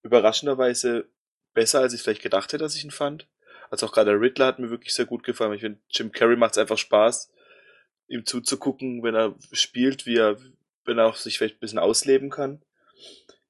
überraschenderweise 0.02 1.08
besser, 1.54 1.80
als 1.80 1.92
ich 1.92 2.02
vielleicht 2.02 2.22
gedacht 2.22 2.52
hätte, 2.52 2.64
dass 2.64 2.76
ich 2.76 2.84
ihn 2.84 2.90
fand. 2.90 3.28
Also 3.72 3.86
auch 3.86 3.92
gerade 3.92 4.10
der 4.10 4.20
Riddler 4.20 4.44
hat 4.44 4.58
mir 4.58 4.68
wirklich 4.68 4.92
sehr 4.92 5.06
gut 5.06 5.24
gefallen. 5.24 5.54
Ich 5.54 5.62
finde, 5.62 5.80
Jim 5.88 6.12
Carrey 6.12 6.36
macht 6.36 6.52
es 6.52 6.58
einfach 6.58 6.76
Spaß, 6.76 7.32
ihm 8.06 8.26
zuzugucken, 8.26 9.02
wenn 9.02 9.14
er 9.14 9.34
spielt, 9.50 10.04
wie 10.04 10.18
er, 10.18 10.36
wenn 10.84 10.98
er 10.98 11.06
auch 11.06 11.16
sich 11.16 11.38
vielleicht 11.38 11.56
ein 11.56 11.60
bisschen 11.60 11.78
ausleben 11.78 12.28
kann. 12.28 12.60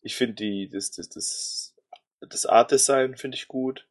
Ich 0.01 0.15
finde 0.15 0.35
die, 0.35 0.69
das, 0.69 0.93
das, 0.93 1.09
das, 1.09 1.75
das 2.21 2.47
Art 2.47 2.71
Design 2.71 3.17
finde 3.17 3.37
ich 3.37 3.49
gut. 3.49 3.89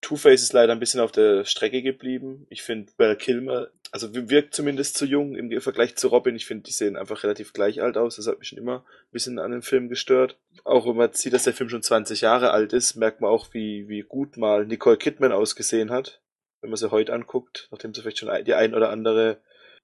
Two-Face 0.00 0.44
ist 0.44 0.52
leider 0.52 0.72
ein 0.72 0.78
bisschen 0.78 1.00
auf 1.00 1.10
der 1.10 1.44
Strecke 1.44 1.82
geblieben. 1.82 2.46
Ich 2.50 2.62
finde 2.62 2.92
Val 2.96 3.16
Kilmer, 3.16 3.66
also 3.90 4.08
wirkt 4.12 4.54
zumindest 4.54 4.96
zu 4.96 5.04
jung 5.06 5.34
im 5.34 5.60
Vergleich 5.60 5.96
zu 5.96 6.08
Robin. 6.08 6.36
Ich 6.36 6.46
finde, 6.46 6.64
die 6.64 6.72
sehen 6.72 6.96
einfach 6.96 7.22
relativ 7.22 7.52
gleich 7.52 7.82
alt 7.82 7.96
aus. 7.96 8.16
Das 8.16 8.26
hat 8.26 8.38
mich 8.38 8.48
schon 8.48 8.58
immer 8.58 8.78
ein 8.78 9.12
bisschen 9.12 9.38
an 9.38 9.52
dem 9.52 9.62
Film 9.62 9.88
gestört. 9.88 10.36
Auch 10.64 10.86
wenn 10.86 10.96
man 10.96 11.12
sieht, 11.12 11.32
dass 11.32 11.44
der 11.44 11.54
Film 11.54 11.70
schon 11.70 11.82
20 11.82 12.20
Jahre 12.20 12.50
alt 12.50 12.72
ist, 12.72 12.96
merkt 12.96 13.20
man 13.20 13.30
auch, 13.30 13.52
wie, 13.52 13.88
wie 13.88 14.02
gut 14.02 14.36
mal 14.36 14.66
Nicole 14.66 14.96
Kidman 14.96 15.32
ausgesehen 15.32 15.90
hat. 15.90 16.20
Wenn 16.60 16.70
man 16.70 16.76
sie 16.76 16.90
heute 16.90 17.12
anguckt, 17.12 17.68
nachdem 17.70 17.94
sie 17.94 18.02
vielleicht 18.02 18.18
schon 18.18 18.44
die 18.44 18.54
ein 18.54 18.74
oder 18.74 18.90
andere 18.90 19.38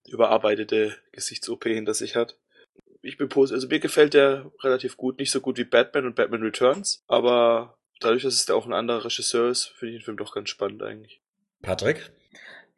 überarbeitete 0.09 0.97
Gesichts-OP 1.13 1.65
hinter 1.65 1.95
sich 1.95 2.17
hat 2.17 2.37
ich 3.05 3.17
bin 3.17 3.29
positiv. 3.29 3.57
Also 3.57 3.69
mir 3.69 3.81
gefällt 3.81 4.15
der 4.15 4.51
relativ 4.63 4.97
gut. 4.97 5.19
Nicht 5.19 5.31
so 5.31 5.41
gut 5.41 5.59
wie 5.59 5.65
Batman 5.65 6.07
und 6.07 6.17
Batman 6.17 6.43
Returns, 6.43 7.03
aber 7.07 7.77
dadurch, 8.01 8.23
dass 8.23 8.35
es 8.35 8.47
ja 8.47 8.55
auch 8.55 8.67
ein 8.67 8.73
anderer 8.73 9.05
Regisseur 9.05 9.51
ist, 9.51 9.67
finde 9.77 9.95
ich 9.95 10.01
den 10.01 10.05
Film 10.05 10.17
doch 10.17 10.35
ganz 10.35 10.49
spannend 10.49 10.83
eigentlich. 10.83 11.21
Patrick? 11.63 12.11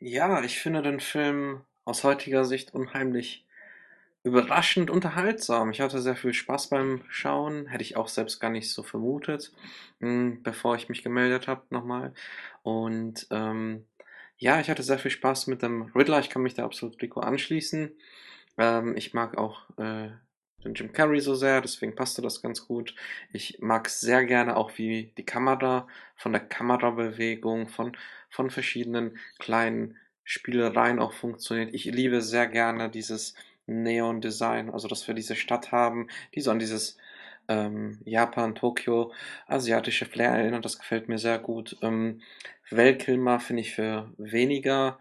Ja, 0.01 0.43
ich 0.43 0.59
finde 0.59 0.83
den 0.83 1.01
Film 1.01 1.63
aus 1.85 2.05
heutiger 2.05 2.45
Sicht 2.45 2.75
unheimlich 2.75 3.45
überraschend 4.25 4.91
unterhaltsam. 4.91 5.71
Ich 5.71 5.81
hatte 5.81 6.01
sehr 6.03 6.17
viel 6.17 6.35
Spaß 6.35 6.69
beim 6.71 7.03
Schauen, 7.11 7.67
hätte 7.69 7.83
ich 7.85 7.97
auch 7.97 8.09
selbst 8.09 8.41
gar 8.41 8.51
nicht 8.51 8.71
so 8.73 8.83
vermutet, 8.83 9.53
hm, 10.01 10.43
bevor 10.43 10.77
ich 10.77 10.89
mich 10.89 11.03
gemeldet 11.03 11.49
habe 11.49 11.63
nochmal. 11.71 12.15
Und 12.63 13.27
ähm, 13.31 13.87
ja, 14.39 14.61
ich 14.61 14.71
hatte 14.71 14.83
sehr 14.83 14.99
viel 14.99 15.11
Spaß 15.13 15.47
mit 15.49 15.63
dem 15.63 15.85
Riddler. 15.95 16.21
Ich 16.21 16.31
kann 16.31 16.43
mich 16.43 16.55
da 16.55 16.65
absolut 16.65 17.01
Rico 17.03 17.21
anschließen. 17.21 17.93
Ähm, 18.59 18.97
ich 18.97 19.15
mag 19.15 19.39
auch 19.39 19.63
äh, 19.79 20.11
den 20.67 20.75
Jim 20.75 20.93
Carrey 20.93 21.21
so 21.21 21.35
sehr, 21.35 21.61
deswegen 21.61 21.95
passte 21.95 22.23
das 22.23 22.43
ganz 22.43 22.67
gut. 22.67 22.95
Ich 23.33 23.59
mag 23.61 23.89
sehr 23.89 24.25
gerne 24.25 24.57
auch, 24.57 24.73
wie 24.77 25.13
die 25.17 25.25
Kamera 25.25 25.87
von 26.17 26.33
der 26.33 26.43
Kamerabewegung, 26.43 27.69
von, 27.69 27.97
von 28.29 28.51
verschiedenen 28.51 29.19
kleinen 29.39 29.97
Spielereien 30.25 30.99
auch 30.99 31.13
funktioniert. 31.13 31.73
Ich 31.73 31.85
liebe 31.85 32.21
sehr 32.21 32.47
gerne 32.49 32.91
dieses 32.91 33.35
Neon-Design, 33.67 34.71
also 34.71 34.89
dass 34.89 35.07
wir 35.07 35.15
diese 35.15 35.37
Stadt 35.37 35.73
haben, 35.73 36.09
die 36.35 36.41
so 36.41 36.51
an 36.51 36.59
dieses 36.59 36.99
ähm, 37.49 37.99
Japan, 38.05 38.55
Tokio, 38.55 39.13
asiatische 39.47 40.07
Flair 40.07 40.33
erinnert. 40.33 40.65
Das 40.65 40.79
gefällt 40.79 41.09
mir 41.09 41.19
sehr 41.19 41.39
gut. 41.39 41.77
Ähm, 41.83 42.21
Val 42.71 42.97
Kilmer 42.97 43.39
finde 43.41 43.63
ich 43.63 43.75
für 43.75 44.11
weniger 44.19 44.99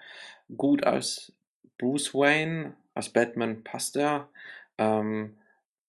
gut 0.56 0.84
als 0.84 1.34
Bruce 1.78 2.14
Wayne, 2.14 2.76
als 2.94 3.10
Batman 3.10 3.64
passt 3.64 3.98
er. 3.98 4.30
Ähm, 4.78 5.36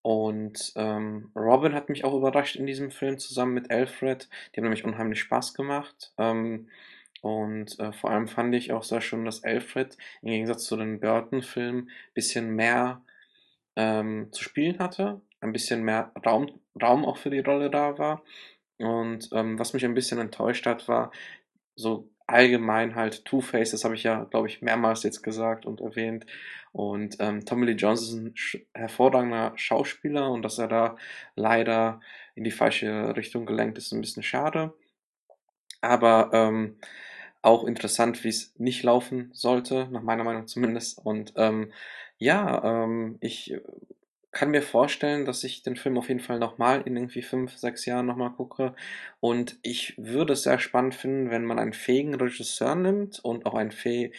und 0.07 0.71
ähm, 0.77 1.31
Robin 1.35 1.73
hat 1.73 1.89
mich 1.89 2.05
auch 2.05 2.13
überrascht 2.13 2.55
in 2.55 2.65
diesem 2.65 2.91
Film 2.91 3.19
zusammen 3.19 3.53
mit 3.53 3.71
Alfred. 3.71 4.29
Die 4.29 4.57
haben 4.57 4.63
nämlich 4.63 4.85
unheimlich 4.85 5.19
Spaß 5.19 5.53
gemacht. 5.53 6.13
Ähm, 6.17 6.69
und 7.21 7.77
äh, 7.81 7.91
vor 7.91 8.11
allem 8.11 8.29
fand 8.29 8.55
ich 8.55 8.71
auch 8.71 8.83
sehr 8.83 9.01
schön, 9.01 9.25
dass 9.25 9.43
Alfred 9.43 9.97
im 10.21 10.29
Gegensatz 10.29 10.63
zu 10.63 10.77
den 10.77 11.01
Burton-Filmen 11.01 11.89
ein 11.89 12.13
bisschen 12.13 12.55
mehr 12.55 13.01
ähm, 13.75 14.29
zu 14.31 14.45
spielen 14.45 14.79
hatte. 14.79 15.19
Ein 15.41 15.51
bisschen 15.51 15.83
mehr 15.83 16.13
Raum, 16.25 16.57
Raum 16.81 17.03
auch 17.03 17.17
für 17.17 17.29
die 17.29 17.41
Rolle 17.41 17.69
da 17.69 17.97
war. 17.97 18.23
Und 18.77 19.27
ähm, 19.33 19.59
was 19.59 19.73
mich 19.73 19.83
ein 19.83 19.93
bisschen 19.93 20.19
enttäuscht 20.19 20.65
hat, 20.67 20.87
war 20.87 21.11
so 21.75 22.09
allgemein 22.27 22.95
halt 22.95 23.25
Two-Face, 23.25 23.71
das 23.71 23.83
habe 23.85 23.95
ich 23.95 24.03
ja, 24.03 24.25
glaube 24.25 24.47
ich, 24.47 24.61
mehrmals 24.61 25.03
jetzt 25.03 25.23
gesagt 25.23 25.65
und 25.65 25.81
erwähnt. 25.81 26.25
Und 26.73 27.17
ähm, 27.19 27.45
Tommy 27.45 27.65
Lee 27.65 27.73
Jones 27.73 28.01
ist 28.03 28.13
ein 28.13 28.35
hervorragender 28.73 29.53
Schauspieler 29.55 30.29
und 30.29 30.43
dass 30.43 30.59
er 30.59 30.67
da 30.67 30.97
leider 31.35 32.01
in 32.35 32.43
die 32.43 32.51
falsche 32.51 33.15
Richtung 33.15 33.45
gelenkt 33.45 33.77
ist, 33.77 33.91
ein 33.93 34.01
bisschen 34.01 34.23
schade. 34.23 34.73
Aber 35.81 36.29
ähm, 36.33 36.77
auch 37.41 37.63
interessant, 37.63 38.23
wie 38.23 38.29
es 38.29 38.53
nicht 38.59 38.83
laufen 38.83 39.29
sollte, 39.33 39.87
nach 39.91 40.01
meiner 40.03 40.23
Meinung 40.23 40.47
zumindest. 40.47 40.99
Und 41.03 41.33
ähm, 41.37 41.71
ja, 42.17 42.83
ähm, 42.83 43.17
ich 43.21 43.55
kann 44.37 44.51
mir 44.51 44.61
vorstellen, 44.61 45.25
dass 45.25 45.43
ich 45.43 45.63
den 45.63 45.75
Film 45.75 45.97
auf 45.97 46.09
jeden 46.09 46.19
Fall 46.19 46.37
nochmal 46.37 46.83
in 46.85 46.95
irgendwie 46.95 47.23
fünf, 47.23 47.57
sechs 47.57 47.87
Jahren 47.87 48.05
nochmal 48.05 48.29
gucke. 48.33 48.75
Und 49.19 49.57
ich 49.63 49.95
würde 49.97 50.33
es 50.33 50.43
sehr 50.43 50.59
spannend 50.59 50.93
finden, 50.93 51.31
wenn 51.31 51.43
man 51.43 51.57
einen 51.57 51.73
fähigen 51.73 52.13
Regisseur 52.13 52.75
nimmt 52.75 53.19
und 53.19 53.47
auch 53.47 53.55
einen 53.55 53.71
fähigen, 53.71 54.13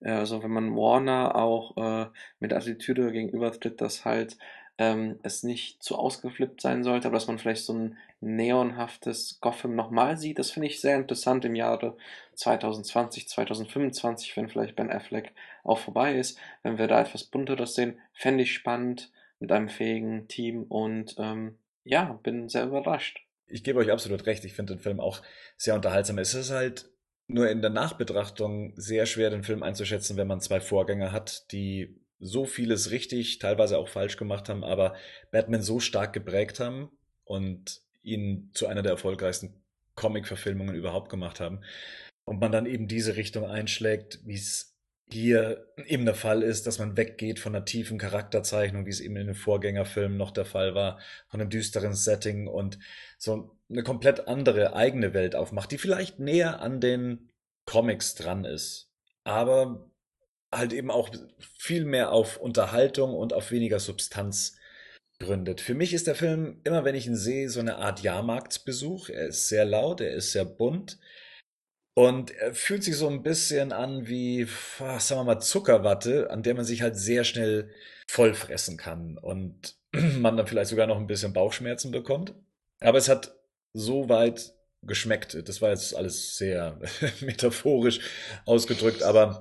äh, 0.00 0.10
also 0.12 0.44
wenn 0.44 0.52
man 0.52 0.76
Warner 0.76 1.34
auch 1.34 1.76
äh, 1.78 2.06
mit 2.38 2.52
Attitüde 2.52 3.10
gegenübertritt, 3.10 3.80
dass 3.80 4.04
halt 4.04 4.38
ähm, 4.78 5.18
es 5.24 5.42
nicht 5.42 5.82
zu 5.82 5.96
ausgeflippt 5.96 6.60
sein 6.60 6.84
sollte, 6.84 7.08
aber 7.08 7.16
dass 7.16 7.26
man 7.26 7.40
vielleicht 7.40 7.64
so 7.64 7.72
ein 7.72 7.98
neonhaftes 8.20 9.40
Gotham 9.40 9.74
nochmal 9.74 10.16
sieht. 10.16 10.38
Das 10.38 10.52
finde 10.52 10.68
ich 10.68 10.80
sehr 10.80 10.94
interessant 10.94 11.44
im 11.44 11.56
Jahre 11.56 11.96
2020, 12.34 13.28
2025, 13.28 14.36
wenn 14.36 14.48
vielleicht 14.48 14.76
Ben 14.76 14.92
Affleck 14.92 15.32
auch 15.64 15.78
vorbei 15.78 16.14
ist. 16.14 16.38
Wenn 16.62 16.78
wir 16.78 16.86
da 16.86 17.00
etwas 17.00 17.24
bunteres 17.24 17.74
sehen, 17.74 17.98
fände 18.12 18.44
ich 18.44 18.52
spannend 18.52 19.10
mit 19.38 19.52
einem 19.52 19.68
fähigen 19.68 20.28
Team 20.28 20.64
und 20.64 21.14
ähm, 21.18 21.58
ja, 21.84 22.18
bin 22.22 22.48
sehr 22.48 22.66
überrascht. 22.66 23.20
Ich 23.46 23.62
gebe 23.62 23.78
euch 23.78 23.92
absolut 23.92 24.26
recht. 24.26 24.44
Ich 24.44 24.54
finde 24.54 24.74
den 24.74 24.82
Film 24.82 25.00
auch 25.00 25.22
sehr 25.56 25.74
unterhaltsam. 25.74 26.18
Es 26.18 26.34
ist 26.34 26.50
halt 26.50 26.90
nur 27.28 27.48
in 27.48 27.60
der 27.60 27.70
Nachbetrachtung 27.70 28.72
sehr 28.76 29.06
schwer, 29.06 29.30
den 29.30 29.44
Film 29.44 29.62
einzuschätzen, 29.62 30.16
wenn 30.16 30.26
man 30.26 30.40
zwei 30.40 30.60
Vorgänger 30.60 31.12
hat, 31.12 31.50
die 31.52 32.00
so 32.18 32.44
vieles 32.44 32.90
richtig, 32.90 33.38
teilweise 33.38 33.78
auch 33.78 33.88
falsch 33.88 34.16
gemacht 34.16 34.48
haben, 34.48 34.64
aber 34.64 34.94
Batman 35.30 35.62
so 35.62 35.80
stark 35.80 36.12
geprägt 36.12 36.60
haben 36.60 36.90
und 37.24 37.82
ihn 38.02 38.50
zu 38.54 38.66
einer 38.66 38.82
der 38.82 38.92
erfolgreichsten 38.92 39.62
Comic-Verfilmungen 39.96 40.74
überhaupt 40.74 41.08
gemacht 41.08 41.40
haben. 41.40 41.60
Und 42.24 42.40
man 42.40 42.52
dann 42.52 42.66
eben 42.66 42.88
diese 42.88 43.16
Richtung 43.16 43.44
einschlägt, 43.44 44.20
wie 44.24 44.34
es 44.34 44.75
hier 45.08 45.66
eben 45.86 46.04
der 46.04 46.14
Fall 46.14 46.42
ist, 46.42 46.66
dass 46.66 46.78
man 46.78 46.96
weggeht 46.96 47.38
von 47.38 47.54
einer 47.54 47.64
tiefen 47.64 47.98
Charakterzeichnung, 47.98 48.86
wie 48.86 48.90
es 48.90 49.00
eben 49.00 49.16
in 49.16 49.26
den 49.26 49.36
Vorgängerfilmen 49.36 50.18
noch 50.18 50.32
der 50.32 50.44
Fall 50.44 50.74
war, 50.74 50.98
von 51.28 51.40
einem 51.40 51.50
düsteren 51.50 51.94
Setting 51.94 52.48
und 52.48 52.78
so 53.18 53.56
eine 53.70 53.82
komplett 53.82 54.26
andere 54.26 54.74
eigene 54.74 55.14
Welt 55.14 55.36
aufmacht, 55.36 55.70
die 55.70 55.78
vielleicht 55.78 56.18
näher 56.18 56.60
an 56.60 56.80
den 56.80 57.30
Comics 57.66 58.14
dran 58.14 58.44
ist, 58.44 58.90
aber 59.24 59.90
halt 60.52 60.72
eben 60.72 60.90
auch 60.90 61.10
viel 61.58 61.84
mehr 61.84 62.12
auf 62.12 62.36
Unterhaltung 62.36 63.14
und 63.14 63.32
auf 63.32 63.50
weniger 63.50 63.80
Substanz 63.80 64.56
gründet. 65.18 65.60
Für 65.60 65.74
mich 65.74 65.94
ist 65.94 66.06
der 66.06 66.14
Film, 66.14 66.60
immer 66.64 66.84
wenn 66.84 66.94
ich 66.94 67.06
ihn 67.06 67.16
sehe, 67.16 67.48
so 67.48 67.60
eine 67.60 67.76
Art 67.76 68.00
Jahrmarktsbesuch. 68.00 69.08
Er 69.08 69.28
ist 69.28 69.48
sehr 69.48 69.64
laut, 69.64 70.00
er 70.00 70.12
ist 70.12 70.32
sehr 70.32 70.44
bunt. 70.44 70.98
Und 71.98 72.30
er 72.30 72.52
fühlt 72.52 72.84
sich 72.84 72.94
so 72.94 73.08
ein 73.08 73.22
bisschen 73.22 73.72
an 73.72 74.06
wie, 74.06 74.46
sagen 74.98 75.20
wir 75.20 75.24
mal, 75.24 75.40
Zuckerwatte, 75.40 76.30
an 76.30 76.42
der 76.42 76.54
man 76.54 76.66
sich 76.66 76.82
halt 76.82 76.94
sehr 76.98 77.24
schnell 77.24 77.70
vollfressen 78.06 78.76
kann 78.76 79.16
und 79.16 79.76
man 79.92 80.36
dann 80.36 80.46
vielleicht 80.46 80.68
sogar 80.68 80.86
noch 80.86 80.98
ein 80.98 81.06
bisschen 81.06 81.32
Bauchschmerzen 81.32 81.92
bekommt. 81.92 82.34
Aber 82.80 82.98
es 82.98 83.08
hat 83.08 83.34
so 83.72 84.10
weit 84.10 84.52
geschmeckt. 84.82 85.48
Das 85.48 85.62
war 85.62 85.70
jetzt 85.70 85.96
alles 85.96 86.36
sehr 86.36 86.78
metaphorisch 87.22 88.00
ausgedrückt, 88.44 89.02
aber 89.02 89.40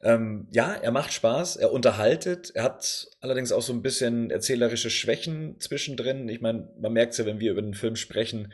ähm, 0.00 0.48
ja, 0.50 0.72
er 0.72 0.92
macht 0.92 1.12
Spaß, 1.12 1.56
er 1.56 1.72
unterhaltet, 1.72 2.52
er 2.54 2.62
hat 2.62 3.06
allerdings 3.20 3.52
auch 3.52 3.60
so 3.60 3.74
ein 3.74 3.82
bisschen 3.82 4.30
erzählerische 4.30 4.88
Schwächen 4.88 5.60
zwischendrin. 5.60 6.26
Ich 6.30 6.40
meine, 6.40 6.72
man 6.80 6.94
merkt 6.94 7.12
es 7.12 7.18
ja, 7.18 7.26
wenn 7.26 7.38
wir 7.38 7.52
über 7.52 7.60
den 7.60 7.74
Film 7.74 7.96
sprechen, 7.96 8.50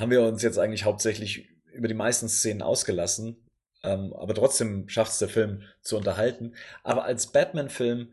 haben 0.00 0.10
wir 0.10 0.22
uns 0.22 0.42
jetzt 0.42 0.58
eigentlich 0.58 0.84
hauptsächlich 0.84 1.57
über 1.78 1.88
die 1.88 1.94
meisten 1.94 2.28
Szenen 2.28 2.62
ausgelassen. 2.62 3.36
Ähm, 3.82 4.12
aber 4.12 4.34
trotzdem 4.34 4.88
schafft 4.88 5.12
es 5.12 5.18
der 5.18 5.28
Film 5.28 5.62
zu 5.80 5.96
unterhalten. 5.96 6.54
Aber 6.82 7.04
als 7.04 7.28
Batman-Film 7.32 8.12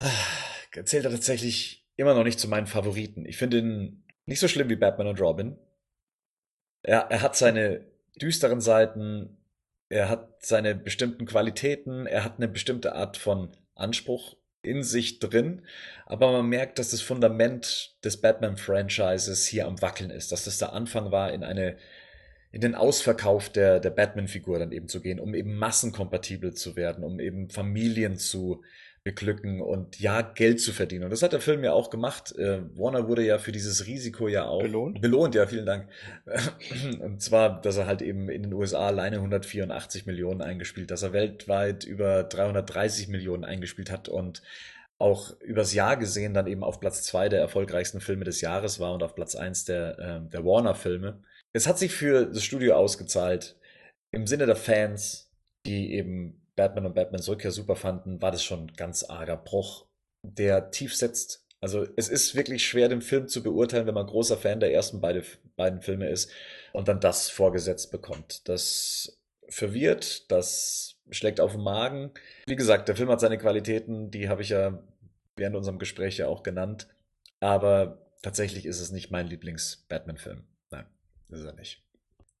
äh, 0.00 0.84
zählt 0.84 1.04
er 1.04 1.10
tatsächlich 1.10 1.86
immer 1.96 2.14
noch 2.14 2.24
nicht 2.24 2.38
zu 2.38 2.48
meinen 2.48 2.66
Favoriten. 2.68 3.26
Ich 3.26 3.36
finde 3.36 3.58
ihn 3.58 4.04
nicht 4.26 4.40
so 4.40 4.48
schlimm 4.48 4.68
wie 4.68 4.76
Batman 4.76 5.08
und 5.08 5.20
Robin. 5.20 5.58
Er, 6.82 7.10
er 7.10 7.22
hat 7.22 7.36
seine 7.36 7.84
düsteren 8.16 8.60
Seiten, 8.60 9.36
er 9.88 10.08
hat 10.08 10.44
seine 10.44 10.74
bestimmten 10.74 11.26
Qualitäten, 11.26 12.06
er 12.06 12.24
hat 12.24 12.36
eine 12.36 12.48
bestimmte 12.48 12.94
Art 12.94 13.16
von 13.16 13.50
Anspruch 13.74 14.36
in 14.62 14.82
sich 14.82 15.18
drin, 15.18 15.66
aber 16.06 16.32
man 16.32 16.48
merkt, 16.48 16.78
dass 16.78 16.90
das 16.90 17.00
Fundament 17.00 17.96
des 18.04 18.20
Batman-Franchises 18.20 19.46
hier 19.46 19.66
am 19.66 19.80
Wackeln 19.80 20.10
ist, 20.10 20.32
dass 20.32 20.44
das 20.44 20.58
der 20.58 20.72
Anfang 20.72 21.10
war, 21.10 21.32
in 21.32 21.44
eine 21.44 21.78
in 22.50 22.60
den 22.60 22.74
Ausverkauf 22.74 23.50
der, 23.50 23.80
der 23.80 23.90
Batman-Figur 23.90 24.58
dann 24.58 24.72
eben 24.72 24.88
zu 24.88 25.00
gehen, 25.00 25.20
um 25.20 25.34
eben 25.34 25.56
massenkompatibel 25.56 26.54
zu 26.54 26.76
werden, 26.76 27.04
um 27.04 27.20
eben 27.20 27.50
Familien 27.50 28.16
zu 28.16 28.62
beglücken 29.04 29.62
und 29.62 29.98
ja, 30.00 30.20
Geld 30.20 30.60
zu 30.60 30.72
verdienen. 30.72 31.04
Und 31.04 31.10
das 31.10 31.22
hat 31.22 31.32
der 31.32 31.40
Film 31.40 31.64
ja 31.64 31.72
auch 31.72 31.88
gemacht. 31.88 32.36
Äh, 32.36 32.60
Warner 32.76 33.08
wurde 33.08 33.24
ja 33.24 33.38
für 33.38 33.52
dieses 33.52 33.86
Risiko 33.86 34.28
ja 34.28 34.44
auch 34.44 34.60
belohnt. 34.62 35.00
Belohnt, 35.00 35.34
ja, 35.34 35.46
vielen 35.46 35.64
Dank. 35.66 35.88
Und 37.00 37.22
zwar, 37.22 37.60
dass 37.60 37.78
er 37.78 37.86
halt 37.86 38.02
eben 38.02 38.28
in 38.28 38.42
den 38.42 38.52
USA 38.52 38.88
alleine 38.88 39.16
184 39.16 40.04
Millionen 40.04 40.42
eingespielt, 40.42 40.90
dass 40.90 41.02
er 41.02 41.12
weltweit 41.12 41.84
über 41.84 42.24
330 42.24 43.08
Millionen 43.08 43.44
eingespielt 43.44 43.90
hat 43.90 44.08
und 44.08 44.42
auch 44.98 45.40
übers 45.40 45.72
Jahr 45.72 45.96
gesehen 45.96 46.34
dann 46.34 46.48
eben 46.48 46.64
auf 46.64 46.80
Platz 46.80 47.02
zwei 47.04 47.28
der 47.28 47.40
erfolgreichsten 47.40 48.00
Filme 48.00 48.24
des 48.24 48.40
Jahres 48.40 48.80
war 48.80 48.92
und 48.92 49.02
auf 49.02 49.14
Platz 49.14 49.36
eins 49.36 49.64
der, 49.64 49.98
äh, 49.98 50.28
der 50.28 50.44
Warner-Filme. 50.44 51.22
Es 51.52 51.66
hat 51.66 51.78
sich 51.78 51.92
für 51.94 52.26
das 52.26 52.44
Studio 52.44 52.74
ausgezahlt. 52.74 53.56
Im 54.10 54.26
Sinne 54.26 54.46
der 54.46 54.56
Fans, 54.56 55.30
die 55.66 55.94
eben 55.94 56.46
Batman 56.56 56.86
und 56.86 56.94
Batmans 56.94 57.28
Rückkehr 57.28 57.52
super 57.52 57.76
fanden, 57.76 58.20
war 58.20 58.30
das 58.30 58.42
schon 58.42 58.66
ein 58.66 58.72
ganz 58.74 59.04
arger 59.04 59.36
Bruch, 59.36 59.86
der 60.22 60.70
tief 60.70 60.94
setzt. 60.94 61.46
Also 61.60 61.86
es 61.96 62.08
ist 62.08 62.34
wirklich 62.34 62.66
schwer, 62.66 62.88
den 62.88 63.02
Film 63.02 63.28
zu 63.28 63.42
beurteilen, 63.42 63.86
wenn 63.86 63.94
man 63.94 64.06
großer 64.06 64.36
Fan 64.36 64.60
der 64.60 64.72
ersten 64.72 65.00
beide, 65.00 65.24
beiden 65.56 65.82
Filme 65.82 66.08
ist 66.08 66.30
und 66.72 66.88
dann 66.88 67.00
das 67.00 67.30
vorgesetzt 67.30 67.90
bekommt. 67.90 68.48
Das 68.48 69.20
verwirrt, 69.48 70.30
das 70.30 70.96
schlägt 71.10 71.40
auf 71.40 71.52
den 71.52 71.62
Magen. 71.62 72.12
Wie 72.46 72.56
gesagt, 72.56 72.88
der 72.88 72.96
Film 72.96 73.08
hat 73.08 73.20
seine 73.20 73.38
Qualitäten, 73.38 74.10
die 74.10 74.28
habe 74.28 74.42
ich 74.42 74.50
ja 74.50 74.82
während 75.36 75.56
unserem 75.56 75.78
Gespräch 75.78 76.18
ja 76.18 76.28
auch 76.28 76.42
genannt. 76.42 76.88
Aber 77.40 78.06
tatsächlich 78.22 78.66
ist 78.66 78.80
es 78.80 78.92
nicht 78.92 79.10
mein 79.10 79.26
Lieblings-Batman-Film. 79.26 80.44
Ist 81.28 81.44
er 81.44 81.54
nicht. 81.54 81.82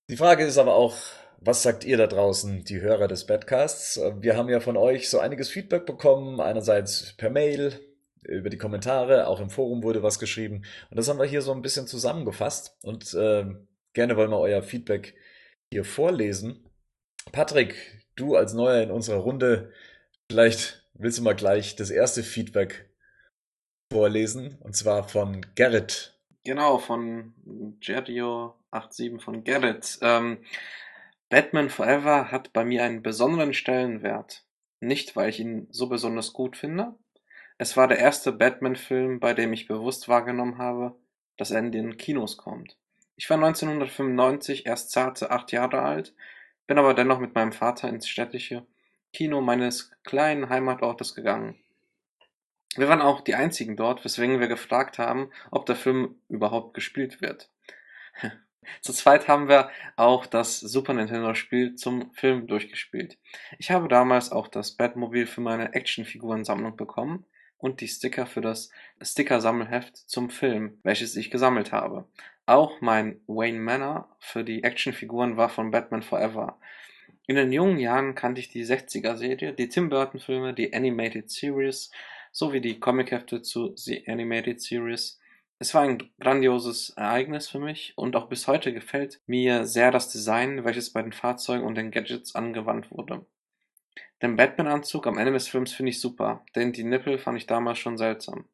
Die 0.08 0.16
Frage 0.16 0.44
ist 0.44 0.58
aber 0.58 0.74
auch, 0.74 0.96
was 1.40 1.62
sagt 1.62 1.84
ihr 1.84 1.96
da 1.96 2.06
draußen, 2.06 2.64
die 2.64 2.80
Hörer 2.80 3.08
des 3.08 3.26
Badcasts? 3.26 4.00
Wir 4.20 4.36
haben 4.36 4.48
ja 4.48 4.60
von 4.60 4.76
euch 4.76 5.08
so 5.10 5.18
einiges 5.18 5.50
Feedback 5.50 5.86
bekommen, 5.86 6.40
einerseits 6.40 7.14
per 7.16 7.30
Mail, 7.30 7.78
über 8.22 8.50
die 8.50 8.58
Kommentare, 8.58 9.26
auch 9.26 9.40
im 9.40 9.50
Forum 9.50 9.82
wurde 9.82 10.02
was 10.02 10.18
geschrieben. 10.18 10.64
Und 10.90 10.96
das 10.96 11.08
haben 11.08 11.18
wir 11.18 11.26
hier 11.26 11.42
so 11.42 11.52
ein 11.52 11.62
bisschen 11.62 11.86
zusammengefasst 11.86 12.76
und 12.82 13.14
äh, 13.14 13.46
gerne 13.92 14.16
wollen 14.16 14.30
wir 14.30 14.38
euer 14.38 14.62
Feedback 14.62 15.14
hier 15.70 15.84
vorlesen. 15.84 16.68
Patrick, 17.32 18.02
du 18.16 18.36
als 18.36 18.54
Neuer 18.54 18.82
in 18.82 18.90
unserer 18.90 19.18
Runde, 19.18 19.72
vielleicht 20.30 20.82
willst 20.94 21.18
du 21.18 21.22
mal 21.22 21.36
gleich 21.36 21.76
das 21.76 21.90
erste 21.90 22.22
Feedback 22.22 22.90
vorlesen, 23.90 24.58
und 24.60 24.76
zwar 24.76 25.08
von 25.08 25.46
Gerrit. 25.54 26.18
Genau, 26.44 26.78
von 26.78 27.34
Gerdio87 28.72 29.20
von 29.20 29.44
Gerrit. 29.44 29.98
Ähm, 30.02 30.38
Batman 31.28 31.70
Forever 31.70 32.30
hat 32.30 32.52
bei 32.52 32.64
mir 32.64 32.84
einen 32.84 33.02
besonderen 33.02 33.54
Stellenwert. 33.54 34.44
Nicht, 34.80 35.16
weil 35.16 35.28
ich 35.30 35.40
ihn 35.40 35.66
so 35.70 35.88
besonders 35.88 36.32
gut 36.32 36.56
finde. 36.56 36.94
Es 37.58 37.76
war 37.76 37.88
der 37.88 37.98
erste 37.98 38.32
Batman-Film, 38.32 39.20
bei 39.20 39.34
dem 39.34 39.52
ich 39.52 39.66
bewusst 39.66 40.08
wahrgenommen 40.08 40.58
habe, 40.58 40.94
dass 41.36 41.50
er 41.50 41.58
in 41.58 41.72
den 41.72 41.96
Kinos 41.96 42.36
kommt. 42.36 42.76
Ich 43.16 43.28
war 43.28 43.36
1995 43.36 44.66
erst 44.66 44.92
zarte 44.92 45.32
acht 45.32 45.50
Jahre 45.50 45.82
alt, 45.82 46.14
bin 46.68 46.78
aber 46.78 46.94
dennoch 46.94 47.18
mit 47.18 47.34
meinem 47.34 47.52
Vater 47.52 47.88
ins 47.88 48.08
städtische 48.08 48.64
Kino 49.12 49.40
meines 49.40 49.90
kleinen 50.04 50.48
Heimatortes 50.48 51.16
gegangen. 51.16 51.58
Wir 52.76 52.88
waren 52.88 53.00
auch 53.00 53.22
die 53.22 53.34
einzigen 53.34 53.76
dort, 53.76 54.04
weswegen 54.04 54.38
wir 54.38 54.46
gefragt 54.46 54.98
haben, 54.98 55.32
ob 55.50 55.66
der 55.66 55.74
Film 55.74 56.20
überhaupt 56.28 56.74
gespielt 56.74 57.20
wird. 57.20 57.50
Zu 58.80 58.92
zweit 58.92 59.28
haben 59.28 59.48
wir 59.48 59.70
auch 59.96 60.26
das 60.26 60.60
Super 60.60 60.94
Nintendo-Spiel 60.94 61.74
zum 61.74 62.12
Film 62.12 62.46
durchgespielt. 62.46 63.18
Ich 63.58 63.70
habe 63.70 63.88
damals 63.88 64.32
auch 64.32 64.48
das 64.48 64.72
Batmobil 64.72 65.26
für 65.26 65.40
meine 65.40 65.74
Actionfigurensammlung 65.74 66.76
bekommen 66.76 67.24
und 67.58 67.80
die 67.80 67.88
Sticker 67.88 68.26
für 68.26 68.40
das 68.40 68.70
Sticker-Sammelheft 69.00 69.96
zum 69.96 70.30
Film, 70.30 70.78
welches 70.82 71.16
ich 71.16 71.30
gesammelt 71.30 71.72
habe. 71.72 72.06
Auch 72.46 72.80
mein 72.80 73.20
Wayne 73.26 73.58
Manor 73.58 74.16
für 74.18 74.44
die 74.44 74.64
Actionfiguren 74.64 75.36
war 75.36 75.48
von 75.48 75.70
Batman 75.70 76.02
Forever. 76.02 76.58
In 77.26 77.36
den 77.36 77.52
jungen 77.52 77.78
Jahren 77.78 78.14
kannte 78.14 78.40
ich 78.40 78.48
die 78.48 78.64
60er-Serie, 78.64 79.52
die 79.52 79.68
Tim 79.68 79.90
Burton-Filme, 79.90 80.54
die 80.54 80.72
Animated 80.72 81.30
Series 81.30 81.90
sowie 82.32 82.60
die 82.60 82.80
Comichefte 82.80 83.42
zu 83.42 83.76
The 83.76 84.08
Animated 84.08 84.62
Series 84.62 85.20
es 85.60 85.74
war 85.74 85.82
ein 85.82 86.10
grandioses 86.20 86.90
Ereignis 86.90 87.48
für 87.48 87.58
mich 87.58 87.92
und 87.96 88.14
auch 88.14 88.28
bis 88.28 88.46
heute 88.46 88.72
gefällt 88.72 89.20
mir 89.26 89.66
sehr 89.66 89.90
das 89.90 90.08
Design, 90.08 90.64
welches 90.64 90.90
bei 90.90 91.02
den 91.02 91.12
Fahrzeugen 91.12 91.66
und 91.66 91.74
den 91.74 91.90
Gadgets 91.90 92.34
angewandt 92.36 92.90
wurde. 92.92 93.26
Den 94.22 94.36
Batman-Anzug 94.36 95.06
am 95.06 95.18
Ende 95.18 95.32
des 95.32 95.48
Films 95.48 95.72
finde 95.72 95.90
ich 95.90 96.00
super, 96.00 96.44
denn 96.54 96.72
die 96.72 96.84
Nippel 96.84 97.18
fand 97.18 97.38
ich 97.38 97.46
damals 97.46 97.78
schon 97.78 97.98
seltsam. 97.98 98.44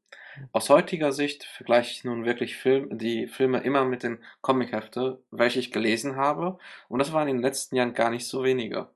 Aus 0.52 0.70
heutiger 0.70 1.12
Sicht 1.12 1.44
vergleiche 1.44 1.92
ich 1.92 2.05
nun 2.05 2.24
wirklich 2.24 2.57
Film, 2.57 2.99
die 2.99 3.28
Filme 3.28 3.60
immer 3.60 3.84
mit 3.84 4.02
den 4.02 4.18
Comichefte, 4.41 5.23
welche 5.31 5.60
ich 5.60 5.73
gelesen 5.73 6.16
habe, 6.16 6.58
und 6.89 6.99
das 6.99 7.12
waren 7.12 7.28
in 7.28 7.36
den 7.36 7.42
letzten 7.42 7.76
Jahren 7.76 7.94
gar 7.94 8.10
nicht 8.10 8.26
so 8.26 8.42
wenige. 8.42 8.89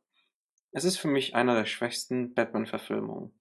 Es 0.72 0.84
ist 0.84 0.96
für 0.96 1.08
mich 1.08 1.34
einer 1.34 1.54
der 1.54 1.66
schwächsten 1.66 2.34
Batman-Verfilmungen. 2.34 3.32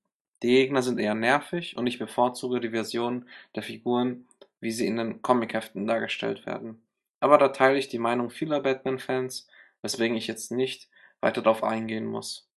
Die 0.43 0.49
Gegner 0.49 0.83
sind 0.83 0.99
eher 0.99 1.15
nervig 1.15 1.77
und 1.77 1.87
ich 1.87 1.97
bevorzuge 1.97 2.59
die 2.59 2.69
Version 2.69 3.27
der 3.55 3.63
Figuren, 3.63 4.27
wie 4.59 4.71
sie 4.71 4.87
in 4.87 4.97
den 4.97 5.21
Comicheften 5.21 5.85
dargestellt 5.87 6.45
werden. 6.45 6.81
Aber 7.19 7.37
da 7.37 7.49
teile 7.49 7.77
ich 7.77 7.87
die 7.89 7.99
Meinung 7.99 8.29
vieler 8.29 8.61
Batman-Fans, 8.61 9.47
weswegen 9.81 10.17
ich 10.17 10.27
jetzt 10.27 10.51
nicht 10.51 10.89
weiter 11.21 11.41
darauf 11.41 11.63
eingehen 11.63 12.05
muss. 12.05 12.49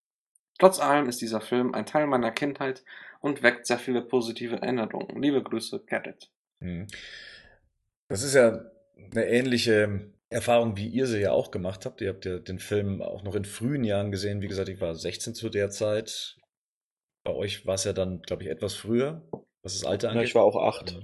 Trotz 0.58 0.78
allem 0.80 1.08
ist 1.08 1.20
dieser 1.22 1.40
Film 1.40 1.74
ein 1.74 1.86
Teil 1.86 2.06
meiner 2.06 2.30
Kindheit 2.30 2.84
und 3.20 3.42
weckt 3.42 3.66
sehr 3.66 3.78
viele 3.78 4.02
positive 4.02 4.56
Erinnerungen. 4.56 5.22
Liebe 5.22 5.42
Grüße, 5.42 5.84
Get 5.86 6.30
Mhm. 6.60 6.86
Das 8.08 8.22
ist 8.22 8.34
ja 8.34 8.60
eine 9.12 9.26
ähnliche 9.26 10.12
Erfahrung, 10.28 10.76
wie 10.76 10.88
ihr 10.88 11.06
sie 11.06 11.20
ja 11.20 11.32
auch 11.32 11.50
gemacht 11.50 11.86
habt. 11.86 12.00
Ihr 12.02 12.10
habt 12.10 12.24
ja 12.26 12.38
den 12.38 12.58
Film 12.58 13.00
auch 13.00 13.22
noch 13.22 13.34
in 13.34 13.44
frühen 13.46 13.84
Jahren 13.84 14.10
gesehen. 14.10 14.42
Wie 14.42 14.48
gesagt, 14.48 14.68
ich 14.68 14.80
war 14.80 14.94
16 14.94 15.34
zu 15.34 15.48
der 15.48 15.70
Zeit. 15.70 16.36
Bei 17.24 17.32
euch 17.32 17.66
war 17.66 17.74
es 17.74 17.84
ja 17.84 17.92
dann, 17.92 18.20
glaube 18.22 18.42
ich, 18.42 18.48
etwas 18.50 18.74
früher, 18.74 19.22
was 19.62 19.74
das 19.78 19.84
Alter 19.84 20.08
Ja, 20.08 20.12
angeht. 20.12 20.28
ich 20.28 20.34
war 20.34 20.44
auch 20.44 20.56
acht. 20.56 21.00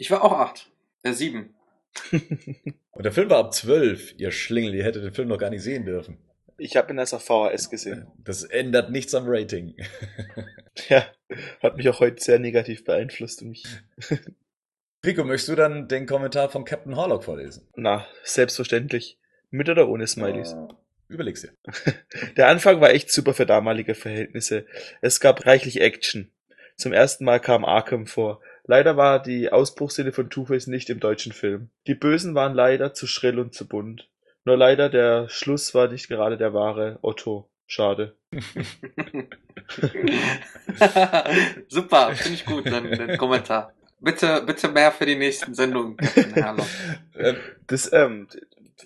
Ich 0.00 0.10
war 0.10 0.24
auch 0.24 0.32
acht. 0.32 0.70
Äh, 1.02 1.12
sieben. 1.12 1.54
Und 2.10 3.04
der 3.04 3.12
Film 3.12 3.28
war 3.28 3.36
ab 3.36 3.52
12, 3.52 4.14
ihr 4.16 4.30
Schlingel. 4.30 4.74
Ihr 4.74 4.84
hättet 4.84 5.04
den 5.04 5.12
Film 5.12 5.28
noch 5.28 5.36
gar 5.36 5.50
nicht 5.50 5.62
sehen 5.62 5.84
dürfen. 5.84 6.16
Ich 6.56 6.74
habe 6.76 6.90
ihn 6.90 6.98
als 6.98 7.12
auf 7.12 7.22
VHS 7.22 7.68
gesehen. 7.68 8.06
Das 8.16 8.42
ändert 8.44 8.90
nichts 8.90 9.14
am 9.14 9.24
Rating. 9.26 9.76
Ja, 10.88 11.04
hat 11.62 11.76
mich 11.76 11.86
auch 11.90 12.00
heute 12.00 12.22
sehr 12.22 12.38
negativ 12.38 12.84
beeinflusst. 12.84 13.42
Mich, 13.42 13.64
Rico, 15.04 15.24
möchtest 15.24 15.50
du 15.50 15.56
dann 15.56 15.88
den 15.88 16.06
Kommentar 16.06 16.48
von 16.48 16.64
Captain 16.64 16.96
Harlock 16.96 17.24
vorlesen? 17.24 17.68
na, 17.76 18.06
selbstverständlich. 18.24 19.18
Mit 19.50 19.68
oder 19.68 19.88
ohne 19.88 20.06
Smileys. 20.06 20.52
Äh, 20.52 20.68
Überleg's 21.08 21.42
dir. 21.42 21.52
Der 22.38 22.48
Anfang 22.48 22.80
war 22.80 22.90
echt 22.90 23.12
super 23.12 23.34
für 23.34 23.44
damalige 23.44 23.94
Verhältnisse. 23.94 24.64
Es 25.02 25.20
gab 25.20 25.44
reichlich 25.44 25.82
Action. 25.82 26.30
Zum 26.76 26.94
ersten 26.94 27.26
Mal 27.26 27.40
kam 27.40 27.66
Arkham 27.66 28.06
vor. 28.06 28.40
Leider 28.70 28.96
war 28.96 29.20
die 29.20 29.50
Ausbruchsszene 29.50 30.12
von 30.12 30.30
Two-Face 30.30 30.68
nicht 30.68 30.90
im 30.90 31.00
deutschen 31.00 31.32
Film. 31.32 31.70
Die 31.88 31.96
Bösen 31.96 32.36
waren 32.36 32.54
leider 32.54 32.94
zu 32.94 33.08
schrill 33.08 33.40
und 33.40 33.52
zu 33.52 33.66
bunt. 33.66 34.08
Nur 34.44 34.56
leider 34.56 34.88
der 34.88 35.28
Schluss 35.28 35.74
war 35.74 35.88
nicht 35.88 36.06
gerade 36.06 36.38
der 36.38 36.54
wahre 36.54 37.00
Otto. 37.02 37.50
Schade. 37.66 38.14
Super, 41.66 42.14
finde 42.14 42.34
ich 42.34 42.44
gut, 42.46 42.66
den, 42.66 42.92
den 42.92 43.18
Kommentar. 43.18 43.74
Bitte, 43.98 44.44
bitte 44.46 44.68
mehr 44.68 44.92
für 44.92 45.04
die 45.04 45.16
nächsten 45.16 45.52
Sendungen. 45.52 45.96
Ähm, 47.16 47.36
Das, 47.66 47.92
ähm, 47.92 48.28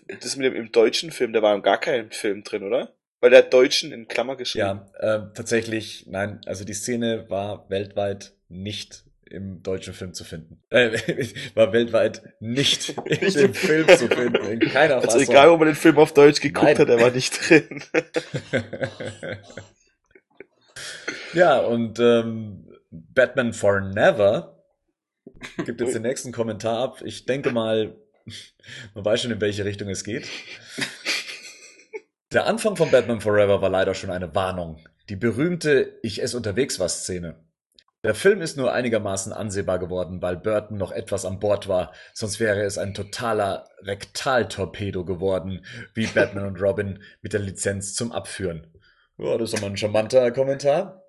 das 0.09 0.37
mit 0.37 0.47
dem 0.47 0.55
im 0.55 0.73
deutschen 0.73 1.11
Film, 1.11 1.35
da 1.35 1.43
war 1.43 1.61
gar 1.61 1.79
kein 1.79 2.11
Film 2.11 2.43
drin, 2.43 2.63
oder? 2.63 2.95
Weil 3.21 3.29
der 3.29 3.41
hat 3.41 3.53
Deutschen 3.53 3.93
in 3.93 4.09
Klammer 4.09 4.37
geschrieben. 4.37 4.81
ja, 5.03 5.17
ähm, 5.17 5.33
tatsächlich, 5.35 6.07
nein, 6.09 6.41
also 6.47 6.65
die 6.65 6.73
Szene 6.73 7.27
war 7.29 7.69
weltweit 7.69 8.33
nicht 8.49 9.05
im 9.31 9.62
deutschen 9.62 9.94
Film 9.94 10.12
zu 10.15 10.25
finden. 10.25 10.62
Äh, 10.70 10.99
war 11.55 11.73
weltweit 11.73 12.23
nicht 12.41 12.89
in 13.07 13.33
dem 13.33 13.44
im- 13.47 13.55
Film 13.55 13.89
zu 13.89 14.09
finden. 14.09 14.44
In 14.44 14.61
keiner 14.61 14.97
Also 14.97 15.09
Fassung. 15.09 15.23
egal, 15.23 15.49
ob 15.51 15.59
man 15.61 15.69
den 15.69 15.75
Film 15.77 15.99
auf 15.99 16.12
Deutsch 16.15 16.41
geguckt 16.41 16.65
Nein. 16.67 16.78
hat, 16.78 16.89
er 16.89 17.01
war 17.01 17.11
nicht 17.11 17.49
drin. 17.49 17.83
ja, 21.35 21.59
und 21.59 21.99
ähm, 22.01 22.67
Batman 22.91 23.53
for 23.53 23.81
Never 23.81 24.62
gibt 25.65 25.81
jetzt 25.81 25.94
den 25.94 26.03
nächsten 26.03 26.33
Kommentar 26.33 26.78
ab. 26.83 27.03
Ich 27.05 27.27
denke 27.27 27.51
mal, 27.51 27.97
man 28.94 29.05
weiß 29.05 29.23
schon, 29.23 29.31
in 29.33 29.41
welche 29.41 29.65
Richtung 29.65 29.89
es 29.89 30.05
geht. 30.05 30.28
Der 32.33 32.47
Anfang 32.47 32.77
von 32.77 32.91
Batman 32.91 33.20
Forever 33.20 33.61
war 33.62 33.70
leider 33.70 33.94
schon 33.94 34.11
eine 34.11 34.35
Warnung. 34.35 34.78
Die 35.09 35.17
berühmte 35.17 35.99
Ich 36.03 36.23
ess 36.23 36.35
unterwegs 36.35 36.81
was 36.81 37.03
Szene. 37.05 37.43
Der 38.05 38.15
Film 38.15 38.42
ist 38.42 38.58
nur 38.58 38.70
einigermaßen 38.70 39.33
ansehbar 39.33 39.78
geworden, 39.78 40.20
weil 40.20 40.36
Burton 40.36 40.76
noch 40.76 40.92
etwas 40.92 41.24
an 41.24 41.41
Bord 41.41 41.68
war, 41.68 41.94
sonst 42.12 42.39
wäre 42.39 42.60
es 42.60 42.76
ein 42.76 42.92
totaler 42.92 43.66
Rektaltorpedo 43.81 45.07
geworden, 45.07 45.65
wie 45.94 46.07
Batman 46.07 46.47
und 46.47 46.60
Robin 46.60 47.02
mit 47.23 47.33
der 47.33 47.41
Lizenz 47.41 47.94
zum 47.94 48.12
Abführen. 48.12 48.66
Ja, 49.16 49.39
das 49.39 49.55
ist 49.55 49.62
doch 49.62 49.66
ein 49.66 49.78
charmanter 49.78 50.31
Kommentar. 50.33 51.02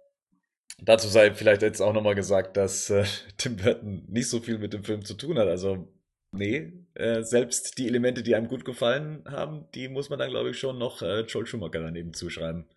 Dazu 0.79 1.09
sei 1.09 1.33
vielleicht 1.33 1.63
jetzt 1.63 1.81
auch 1.81 1.91
nochmal 1.91 2.15
gesagt, 2.15 2.55
dass 2.55 2.89
äh, 2.89 3.03
Tim 3.37 3.57
Burton 3.57 4.05
nicht 4.07 4.29
so 4.29 4.39
viel 4.39 4.57
mit 4.57 4.71
dem 4.71 4.85
Film 4.85 5.03
zu 5.03 5.15
tun 5.15 5.37
hat. 5.37 5.49
Also, 5.49 5.93
nee, 6.31 6.71
äh, 6.93 7.23
selbst 7.23 7.77
die 7.77 7.87
Elemente, 7.87 8.23
die 8.23 8.35
einem 8.35 8.47
gut 8.47 8.63
gefallen 8.63 9.25
haben, 9.27 9.67
die 9.75 9.89
muss 9.89 10.09
man 10.09 10.19
dann, 10.19 10.29
glaube 10.29 10.51
ich, 10.51 10.59
schon 10.59 10.77
noch 10.77 11.01
äh, 11.01 11.21
Joel 11.21 11.45
Schumacher 11.45 11.81
daneben 11.81 12.13
zuschreiben. 12.13 12.69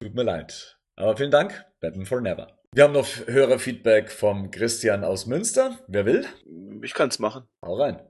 Tut 0.00 0.14
mir 0.14 0.22
leid. 0.22 0.78
Aber 0.96 1.16
vielen 1.16 1.30
Dank, 1.30 1.66
Batman 1.80 2.06
for 2.06 2.22
Never. 2.22 2.63
Wir 2.74 2.82
haben 2.82 2.92
noch 2.92 3.06
Hörerfeedback 3.28 4.10
vom 4.10 4.50
Christian 4.50 5.04
aus 5.04 5.26
Münster. 5.26 5.78
Wer 5.86 6.06
will? 6.06 6.26
Ich 6.82 6.92
kann's 6.92 7.20
machen. 7.20 7.46
Hau 7.62 7.76
rein. 7.76 8.00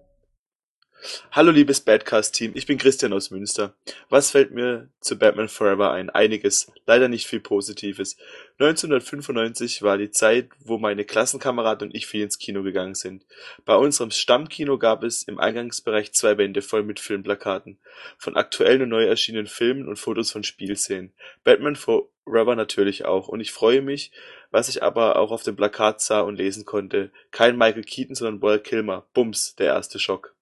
Hallo 1.32 1.50
liebes 1.50 1.82
Badcast-Team, 1.82 2.52
ich 2.54 2.64
bin 2.64 2.78
Christian 2.78 3.12
aus 3.12 3.30
Münster. 3.30 3.74
Was 4.08 4.30
fällt 4.30 4.52
mir 4.52 4.88
zu 5.00 5.18
Batman 5.18 5.48
Forever 5.50 5.90
ein? 5.90 6.08
Einiges, 6.08 6.72
leider 6.86 7.08
nicht 7.08 7.26
viel 7.26 7.40
Positives. 7.40 8.16
1995 8.58 9.82
war 9.82 9.98
die 9.98 10.10
Zeit, 10.10 10.48
wo 10.60 10.78
meine 10.78 11.04
Klassenkameraden 11.04 11.88
und 11.88 11.94
ich 11.94 12.06
viel 12.06 12.22
ins 12.22 12.38
Kino 12.38 12.62
gegangen 12.62 12.94
sind. 12.94 13.26
Bei 13.66 13.76
unserem 13.76 14.12
Stammkino 14.12 14.78
gab 14.78 15.02
es 15.02 15.24
im 15.24 15.38
Eingangsbereich 15.38 16.14
zwei 16.14 16.38
Wände 16.38 16.62
voll 16.62 16.84
mit 16.84 17.00
Filmplakaten. 17.00 17.78
Von 18.16 18.36
aktuellen 18.36 18.82
und 18.82 18.88
neu 18.88 19.04
erschienenen 19.04 19.46
Filmen 19.46 19.88
und 19.88 19.98
Fotos 19.98 20.32
von 20.32 20.42
Spielszenen. 20.42 21.12
Batman 21.42 21.76
Forever 21.76 22.56
natürlich 22.56 23.04
auch. 23.04 23.28
Und 23.28 23.40
ich 23.40 23.52
freue 23.52 23.82
mich, 23.82 24.10
was 24.50 24.68
ich 24.68 24.82
aber 24.82 25.16
auch 25.16 25.30
auf 25.30 25.42
dem 25.42 25.56
Plakat 25.56 26.00
sah 26.00 26.20
und 26.20 26.36
lesen 26.36 26.64
konnte. 26.64 27.10
Kein 27.30 27.56
Michael 27.56 27.84
Keaton, 27.84 28.14
sondern 28.14 28.42
Val 28.42 28.60
Kilmer. 28.60 29.06
Bums, 29.14 29.54
der 29.56 29.66
erste 29.66 29.98
Schock. 29.98 30.34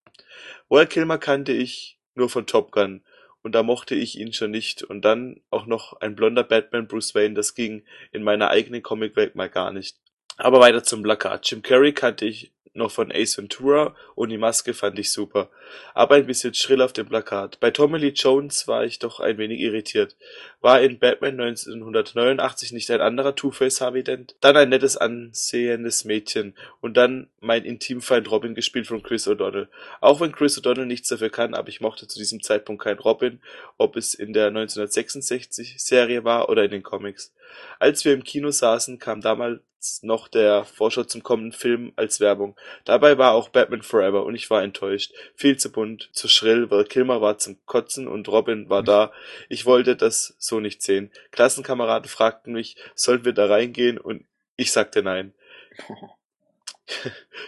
Val 0.68 0.86
Kilmer 0.86 1.18
kannte 1.18 1.52
ich 1.52 1.98
nur 2.14 2.28
von 2.28 2.46
Top 2.46 2.72
Gun 2.72 3.02
und 3.42 3.54
da 3.54 3.62
mochte 3.62 3.94
ich 3.94 4.18
ihn 4.18 4.32
schon 4.32 4.50
nicht 4.50 4.82
und 4.82 5.04
dann 5.04 5.40
auch 5.50 5.66
noch 5.66 6.00
ein 6.00 6.14
blonder 6.14 6.44
Batman 6.44 6.86
Bruce 6.86 7.14
Wayne, 7.14 7.34
das 7.34 7.54
ging 7.54 7.84
in 8.12 8.22
meiner 8.22 8.50
eigenen 8.50 8.82
Comicwelt 8.82 9.34
mal 9.34 9.48
gar 9.50 9.72
nicht. 9.72 9.96
Aber 10.36 10.60
weiter 10.60 10.82
zum 10.82 11.02
Plakat. 11.02 11.50
Jim 11.50 11.62
Carrey 11.62 11.92
kannte 11.92 12.24
ich 12.24 12.52
noch 12.74 12.90
von 12.90 13.12
Ace 13.12 13.36
Ventura 13.38 13.94
und 14.14 14.30
die 14.30 14.38
Maske 14.38 14.74
fand 14.74 14.98
ich 14.98 15.12
super. 15.12 15.50
Aber 15.94 16.14
ein 16.14 16.26
bisschen 16.26 16.54
schrill 16.54 16.80
auf 16.80 16.92
dem 16.92 17.08
Plakat. 17.08 17.60
Bei 17.60 17.70
Tommy 17.70 17.98
Lee 17.98 18.12
Jones 18.14 18.66
war 18.68 18.84
ich 18.84 18.98
doch 18.98 19.20
ein 19.20 19.38
wenig 19.38 19.60
irritiert. 19.60 20.16
War 20.60 20.80
in 20.80 20.98
Batman 20.98 21.40
1989 21.40 22.72
nicht 22.72 22.90
ein 22.90 23.00
anderer 23.00 23.34
Two-Face 23.34 23.80
Harvey 23.80 24.02
Dent? 24.02 24.36
Dann 24.40 24.56
ein 24.56 24.68
nettes 24.68 24.96
ansehendes 24.96 26.04
Mädchen 26.04 26.54
und 26.80 26.96
dann 26.96 27.28
mein 27.40 27.64
Intimfeind 27.64 28.30
Robin 28.30 28.54
gespielt 28.54 28.86
von 28.86 29.02
Chris 29.02 29.28
O'Donnell. 29.28 29.68
Auch 30.00 30.20
wenn 30.20 30.32
Chris 30.32 30.58
O'Donnell 30.58 30.86
nichts 30.86 31.08
dafür 31.08 31.30
kann, 31.30 31.54
aber 31.54 31.68
ich 31.68 31.80
mochte 31.80 32.08
zu 32.08 32.18
diesem 32.18 32.42
Zeitpunkt 32.42 32.82
kein 32.82 32.98
Robin, 32.98 33.40
ob 33.76 33.96
es 33.96 34.14
in 34.14 34.32
der 34.32 34.46
1966 34.48 35.82
Serie 35.82 36.24
war 36.24 36.48
oder 36.48 36.64
in 36.64 36.70
den 36.70 36.82
Comics. 36.82 37.34
Als 37.78 38.04
wir 38.04 38.14
im 38.14 38.24
Kino 38.24 38.50
saßen, 38.50 38.98
kam 38.98 39.20
damals 39.20 39.60
noch 40.02 40.28
der 40.28 40.64
Vorschau 40.64 41.04
zum 41.04 41.22
kommenden 41.22 41.52
Film 41.52 41.92
als 41.96 42.20
Werbung. 42.20 42.56
Dabei 42.84 43.18
war 43.18 43.32
auch 43.32 43.48
Batman 43.48 43.82
Forever 43.82 44.24
und 44.24 44.34
ich 44.34 44.50
war 44.50 44.62
enttäuscht. 44.62 45.12
Viel 45.34 45.56
zu 45.56 45.70
bunt, 45.70 46.10
zu 46.12 46.28
schrill, 46.28 46.70
weil 46.70 46.84
Kilmer 46.84 47.20
war 47.20 47.38
zum 47.38 47.56
Kotzen 47.66 48.06
und 48.06 48.28
Robin 48.28 48.68
war 48.68 48.82
da. 48.82 49.12
Ich 49.48 49.66
wollte 49.66 49.96
das 49.96 50.34
so 50.38 50.60
nicht 50.60 50.82
sehen. 50.82 51.10
Klassenkameraden 51.30 52.08
fragten 52.08 52.52
mich, 52.52 52.76
sollen 52.94 53.24
wir 53.24 53.32
da 53.32 53.46
reingehen 53.46 53.98
und 53.98 54.24
ich 54.56 54.72
sagte 54.72 55.02
nein. 55.02 55.32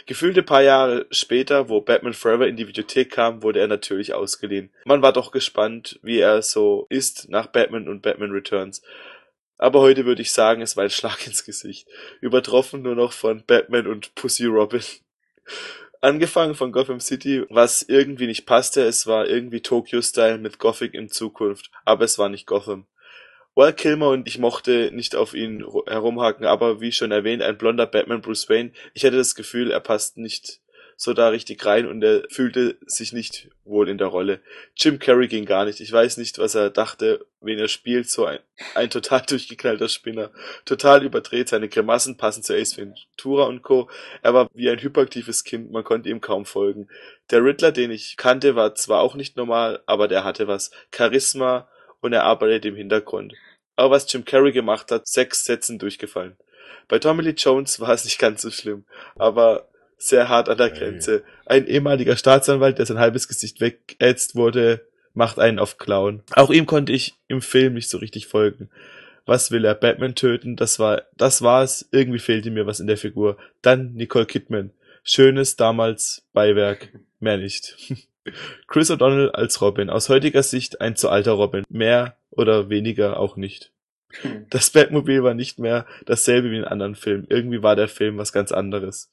Gefühlte 0.06 0.42
paar 0.42 0.62
Jahre 0.62 1.06
später, 1.10 1.68
wo 1.68 1.80
Batman 1.80 2.14
Forever 2.14 2.46
in 2.46 2.56
die 2.56 2.68
Videothek 2.68 3.10
kam, 3.10 3.42
wurde 3.42 3.60
er 3.60 3.68
natürlich 3.68 4.14
ausgeliehen. 4.14 4.70
Man 4.84 5.02
war 5.02 5.12
doch 5.12 5.32
gespannt, 5.32 5.98
wie 6.02 6.18
er 6.18 6.42
so 6.42 6.86
ist 6.88 7.28
nach 7.28 7.48
Batman 7.48 7.88
und 7.88 8.02
Batman 8.02 8.30
Returns. 8.30 8.82
Aber 9.56 9.80
heute 9.80 10.04
würde 10.04 10.22
ich 10.22 10.32
sagen, 10.32 10.62
es 10.62 10.76
war 10.76 10.84
ein 10.84 10.90
Schlag 10.90 11.26
ins 11.26 11.44
Gesicht. 11.44 11.86
Übertroffen 12.20 12.82
nur 12.82 12.94
noch 12.94 13.12
von 13.12 13.44
Batman 13.46 13.86
und 13.86 14.14
Pussy 14.14 14.46
Robin. 14.46 14.82
Angefangen 16.00 16.54
von 16.54 16.72
Gotham 16.72 17.00
City, 17.00 17.44
was 17.48 17.82
irgendwie 17.82 18.26
nicht 18.26 18.44
passte, 18.44 18.82
es 18.82 19.06
war 19.06 19.26
irgendwie 19.26 19.62
Tokyo-Style 19.62 20.38
mit 20.38 20.58
Gothic 20.58 20.92
in 20.92 21.08
Zukunft, 21.08 21.70
aber 21.86 22.04
es 22.04 22.18
war 22.18 22.28
nicht 22.28 22.46
Gotham. 22.46 22.86
Val 23.54 23.72
Kilmer 23.72 24.10
und 24.10 24.26
ich 24.26 24.38
mochte 24.38 24.90
nicht 24.92 25.14
auf 25.14 25.32
ihn 25.32 25.62
ru- 25.62 25.88
herumhaken, 25.88 26.44
aber 26.44 26.80
wie 26.80 26.92
schon 26.92 27.12
erwähnt, 27.12 27.42
ein 27.42 27.56
blonder 27.56 27.86
Batman 27.86 28.20
Bruce 28.20 28.48
Wayne. 28.48 28.72
Ich 28.94 29.04
hatte 29.04 29.16
das 29.16 29.34
Gefühl, 29.34 29.70
er 29.70 29.80
passt 29.80 30.18
nicht 30.18 30.60
so 30.96 31.12
da 31.12 31.28
richtig 31.28 31.64
rein 31.64 31.86
und 31.86 32.02
er 32.02 32.22
fühlte 32.30 32.76
sich 32.86 33.12
nicht 33.12 33.48
wohl 33.64 33.88
in 33.88 33.98
der 33.98 34.08
Rolle. 34.08 34.40
Jim 34.76 34.98
Carrey 34.98 35.28
ging 35.28 35.44
gar 35.44 35.64
nicht. 35.64 35.80
Ich 35.80 35.92
weiß 35.92 36.16
nicht, 36.16 36.38
was 36.38 36.54
er 36.54 36.70
dachte, 36.70 37.26
wen 37.40 37.58
er 37.58 37.68
spielt. 37.68 38.08
So 38.08 38.24
ein, 38.26 38.38
ein 38.74 38.90
total 38.90 39.22
durchgeknallter 39.28 39.88
Spinner. 39.88 40.30
Total 40.64 41.04
überdreht. 41.04 41.48
Seine 41.48 41.68
Grimassen 41.68 42.16
passen 42.16 42.42
zu 42.42 42.54
Ace 42.54 42.76
Ventura 42.76 43.44
und 43.44 43.62
Co. 43.62 43.88
Er 44.22 44.34
war 44.34 44.48
wie 44.54 44.70
ein 44.70 44.80
hyperaktives 44.80 45.44
Kind. 45.44 45.70
Man 45.70 45.84
konnte 45.84 46.08
ihm 46.08 46.20
kaum 46.20 46.44
folgen. 46.44 46.88
Der 47.30 47.44
Riddler, 47.44 47.72
den 47.72 47.90
ich 47.90 48.16
kannte, 48.16 48.56
war 48.56 48.74
zwar 48.74 49.00
auch 49.00 49.14
nicht 49.14 49.36
normal, 49.36 49.82
aber 49.86 50.08
der 50.08 50.24
hatte 50.24 50.46
was. 50.48 50.70
Charisma 50.94 51.68
und 52.00 52.12
er 52.12 52.24
arbeitet 52.24 52.66
im 52.66 52.76
Hintergrund. 52.76 53.34
Aber 53.76 53.92
was 53.92 54.10
Jim 54.12 54.24
Carrey 54.24 54.52
gemacht 54.52 54.90
hat, 54.90 55.06
sechs 55.06 55.44
Sätzen 55.44 55.78
durchgefallen. 55.78 56.36
Bei 56.86 56.98
Tommy 56.98 57.22
Lee 57.22 57.34
Jones 57.36 57.80
war 57.80 57.90
es 57.90 58.04
nicht 58.04 58.18
ganz 58.18 58.42
so 58.42 58.50
schlimm, 58.50 58.84
aber 59.16 59.68
sehr 59.98 60.28
hart 60.28 60.48
an 60.48 60.58
der 60.58 60.70
Grenze. 60.70 61.22
Ein 61.46 61.66
ehemaliger 61.66 62.16
Staatsanwalt, 62.16 62.78
der 62.78 62.86
sein 62.86 62.98
halbes 62.98 63.28
Gesicht 63.28 63.60
wegätzt 63.60 64.34
wurde, 64.34 64.86
macht 65.14 65.38
einen 65.38 65.58
auf 65.58 65.78
Clown. 65.78 66.22
Auch 66.32 66.50
ihm 66.50 66.66
konnte 66.66 66.92
ich 66.92 67.14
im 67.28 67.40
Film 67.40 67.74
nicht 67.74 67.88
so 67.88 67.98
richtig 67.98 68.26
folgen. 68.26 68.68
Was 69.26 69.50
will 69.50 69.64
er? 69.64 69.74
Batman 69.74 70.14
töten? 70.14 70.56
Das 70.56 70.78
war, 70.78 71.02
das 71.16 71.40
war's. 71.42 71.88
Irgendwie 71.92 72.18
fehlte 72.18 72.50
mir 72.50 72.66
was 72.66 72.80
in 72.80 72.86
der 72.86 72.98
Figur. 72.98 73.38
Dann 73.62 73.94
Nicole 73.94 74.26
Kidman. 74.26 74.70
Schönes 75.02 75.56
damals 75.56 76.26
Beiwerk. 76.32 76.88
Mehr 77.20 77.38
nicht. 77.38 77.76
Chris 78.66 78.90
O'Donnell 78.90 79.30
als 79.30 79.60
Robin. 79.60 79.88
Aus 79.88 80.08
heutiger 80.08 80.42
Sicht 80.42 80.80
ein 80.80 80.96
zu 80.96 81.08
alter 81.08 81.32
Robin. 81.32 81.64
Mehr 81.68 82.16
oder 82.30 82.68
weniger 82.68 83.18
auch 83.18 83.36
nicht. 83.36 83.70
Hm. 84.20 84.46
Das 84.50 84.70
Batmobil 84.70 85.22
war 85.22 85.34
nicht 85.34 85.58
mehr 85.58 85.86
dasselbe 86.04 86.50
wie 86.50 86.58
in 86.58 86.64
anderen 86.64 86.94
Filmen. 86.94 87.26
Irgendwie 87.28 87.62
war 87.62 87.76
der 87.76 87.88
Film 87.88 88.18
was 88.18 88.32
ganz 88.32 88.52
anderes. 88.52 89.10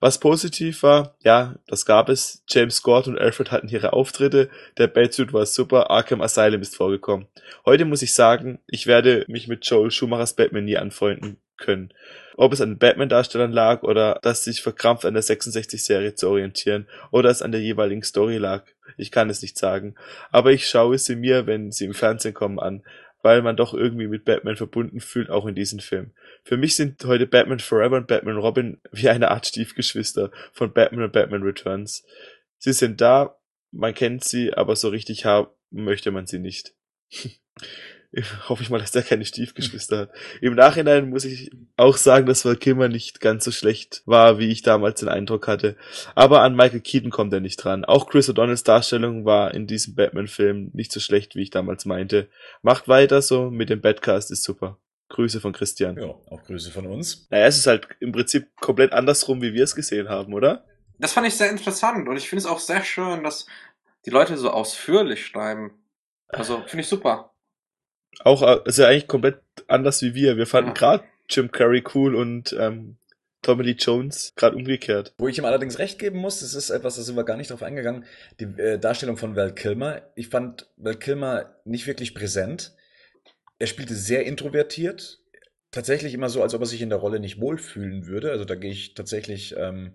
Was 0.00 0.20
positiv 0.20 0.82
war, 0.82 1.16
ja, 1.22 1.56
das 1.66 1.86
gab 1.86 2.08
es. 2.08 2.42
James 2.48 2.76
Scott 2.76 3.08
und 3.08 3.18
Alfred 3.18 3.50
hatten 3.50 3.68
ihre 3.68 3.92
Auftritte. 3.92 4.48
Der 4.76 4.86
Batsuit 4.86 5.32
war 5.32 5.46
super. 5.46 5.90
Arkham 5.90 6.20
Asylum 6.20 6.62
ist 6.62 6.76
vorgekommen. 6.76 7.26
Heute 7.64 7.84
muss 7.84 8.02
ich 8.02 8.14
sagen, 8.14 8.60
ich 8.66 8.86
werde 8.86 9.24
mich 9.28 9.48
mit 9.48 9.64
Joel 9.66 9.90
Schumachers 9.90 10.34
Batman 10.34 10.64
nie 10.64 10.76
anfreunden 10.76 11.38
können. 11.56 11.92
Ob 12.36 12.52
es 12.52 12.60
an 12.60 12.70
den 12.70 12.78
Batman-Darstellern 12.78 13.50
lag 13.50 13.82
oder 13.82 14.20
dass 14.22 14.44
sich 14.44 14.62
verkrampft 14.62 15.04
an 15.04 15.14
der 15.14 15.24
66-Serie 15.24 16.14
zu 16.14 16.28
orientieren 16.28 16.86
oder 17.10 17.30
es 17.30 17.42
an 17.42 17.50
der 17.50 17.60
jeweiligen 17.60 18.04
Story 18.04 18.36
lag. 18.36 18.64
Ich 18.96 19.10
kann 19.10 19.28
es 19.28 19.42
nicht 19.42 19.58
sagen. 19.58 19.96
Aber 20.30 20.52
ich 20.52 20.68
schaue 20.68 20.98
sie 20.98 21.16
mir, 21.16 21.46
wenn 21.46 21.72
sie 21.72 21.86
im 21.86 21.94
Fernsehen 21.94 22.34
kommen, 22.34 22.60
an 22.60 22.84
weil 23.22 23.42
man 23.42 23.56
doch 23.56 23.74
irgendwie 23.74 24.06
mit 24.06 24.24
Batman 24.24 24.56
verbunden 24.56 25.00
fühlt, 25.00 25.30
auch 25.30 25.46
in 25.46 25.54
diesem 25.54 25.80
Film. 25.80 26.12
Für 26.44 26.56
mich 26.56 26.76
sind 26.76 27.04
heute 27.04 27.26
Batman 27.26 27.58
Forever 27.58 27.96
und 27.96 28.06
Batman 28.06 28.36
Robin 28.36 28.80
wie 28.92 29.08
eine 29.08 29.30
Art 29.30 29.46
Stiefgeschwister 29.46 30.30
von 30.52 30.72
Batman 30.72 31.04
und 31.04 31.12
Batman 31.12 31.42
Returns. 31.42 32.04
Sie 32.58 32.72
sind 32.72 33.00
da, 33.00 33.36
man 33.70 33.94
kennt 33.94 34.24
sie, 34.24 34.54
aber 34.54 34.76
so 34.76 34.88
richtig 34.88 35.24
haben 35.24 35.48
möchte 35.70 36.10
man 36.10 36.26
sie 36.26 36.38
nicht. 36.38 36.74
hoffe 38.48 38.62
ich 38.62 38.70
mal, 38.70 38.78
dass 38.78 38.92
der 38.92 39.02
keine 39.02 39.24
Stiefgeschwister 39.24 39.98
hat. 39.98 40.10
Im 40.40 40.54
Nachhinein 40.54 41.10
muss 41.10 41.24
ich 41.24 41.50
auch 41.76 41.96
sagen, 41.96 42.26
dass 42.26 42.44
Val 42.44 42.56
Kilmer 42.56 42.88
nicht 42.88 43.20
ganz 43.20 43.44
so 43.44 43.50
schlecht 43.50 44.02
war, 44.06 44.38
wie 44.38 44.50
ich 44.50 44.62
damals 44.62 45.00
den 45.00 45.08
Eindruck 45.08 45.46
hatte. 45.46 45.76
Aber 46.14 46.42
an 46.42 46.56
Michael 46.56 46.80
Keaton 46.80 47.10
kommt 47.10 47.32
er 47.32 47.40
nicht 47.40 47.56
dran. 47.56 47.84
Auch 47.84 48.08
Chris 48.08 48.30
O'Donnells 48.30 48.64
Darstellung 48.64 49.24
war 49.24 49.52
in 49.52 49.66
diesem 49.66 49.94
Batman-Film 49.94 50.70
nicht 50.72 50.90
so 50.90 51.00
schlecht, 51.00 51.36
wie 51.36 51.42
ich 51.42 51.50
damals 51.50 51.84
meinte. 51.84 52.28
Macht 52.62 52.88
weiter 52.88 53.20
so, 53.20 53.50
mit 53.50 53.68
dem 53.68 53.80
Badcast 53.80 54.30
ist 54.30 54.42
super. 54.42 54.78
Grüße 55.10 55.40
von 55.40 55.52
Christian. 55.52 55.98
Ja, 55.98 56.06
auch 56.06 56.42
Grüße 56.44 56.70
von 56.70 56.86
uns. 56.86 57.28
Naja, 57.30 57.46
es 57.46 57.58
ist 57.58 57.66
halt 57.66 57.88
im 58.00 58.12
Prinzip 58.12 58.56
komplett 58.56 58.92
andersrum, 58.92 59.42
wie 59.42 59.54
wir 59.54 59.64
es 59.64 59.74
gesehen 59.74 60.08
haben, 60.08 60.34
oder? 60.34 60.64
Das 60.98 61.12
fand 61.12 61.26
ich 61.26 61.34
sehr 61.34 61.50
interessant 61.50 62.08
und 62.08 62.16
ich 62.16 62.28
finde 62.28 62.40
es 62.40 62.46
auch 62.46 62.58
sehr 62.58 62.82
schön, 62.84 63.22
dass 63.24 63.46
die 64.04 64.10
Leute 64.10 64.36
so 64.36 64.50
ausführlich 64.50 65.24
schreiben. 65.24 65.72
Also, 66.28 66.62
finde 66.66 66.82
ich 66.82 66.88
super. 66.88 67.32
Auch, 68.20 68.64
ist 68.64 68.78
ja 68.78 68.88
eigentlich 68.88 69.06
komplett 69.06 69.40
anders 69.68 70.02
wie 70.02 70.14
wir. 70.14 70.36
Wir 70.36 70.46
fanden 70.46 70.70
ja. 70.70 70.74
gerade 70.74 71.04
Jim 71.28 71.50
Carrey 71.50 71.84
cool 71.94 72.14
und 72.14 72.54
ähm, 72.58 72.96
Tommy 73.42 73.62
Lee 73.62 73.76
Jones 73.78 74.32
gerade 74.36 74.56
umgekehrt. 74.56 75.14
Wo 75.18 75.28
ich 75.28 75.38
ihm 75.38 75.44
allerdings 75.44 75.78
recht 75.78 75.98
geben 75.98 76.18
muss, 76.18 76.40
das 76.40 76.54
ist 76.54 76.70
etwas, 76.70 76.96
da 76.96 77.02
sind 77.02 77.16
wir 77.16 77.24
gar 77.24 77.36
nicht 77.36 77.50
drauf 77.50 77.62
eingegangen, 77.62 78.04
die 78.40 78.44
äh, 78.44 78.78
Darstellung 78.78 79.16
von 79.16 79.36
Val 79.36 79.54
Kilmer. 79.54 80.02
Ich 80.16 80.28
fand 80.28 80.68
Val 80.76 80.96
Kilmer 80.96 81.54
nicht 81.64 81.86
wirklich 81.86 82.14
präsent. 82.14 82.74
Er 83.58 83.66
spielte 83.66 83.94
sehr 83.94 84.24
introvertiert, 84.24 85.20
tatsächlich 85.70 86.14
immer 86.14 86.28
so, 86.28 86.42
als 86.42 86.54
ob 86.54 86.62
er 86.62 86.66
sich 86.66 86.82
in 86.82 86.90
der 86.90 86.98
Rolle 86.98 87.20
nicht 87.20 87.40
wohlfühlen 87.40 88.06
würde. 88.06 88.30
Also 88.30 88.44
da 88.44 88.54
gehe 88.54 88.70
ich 88.70 88.94
tatsächlich 88.94 89.54
ähm, 89.56 89.94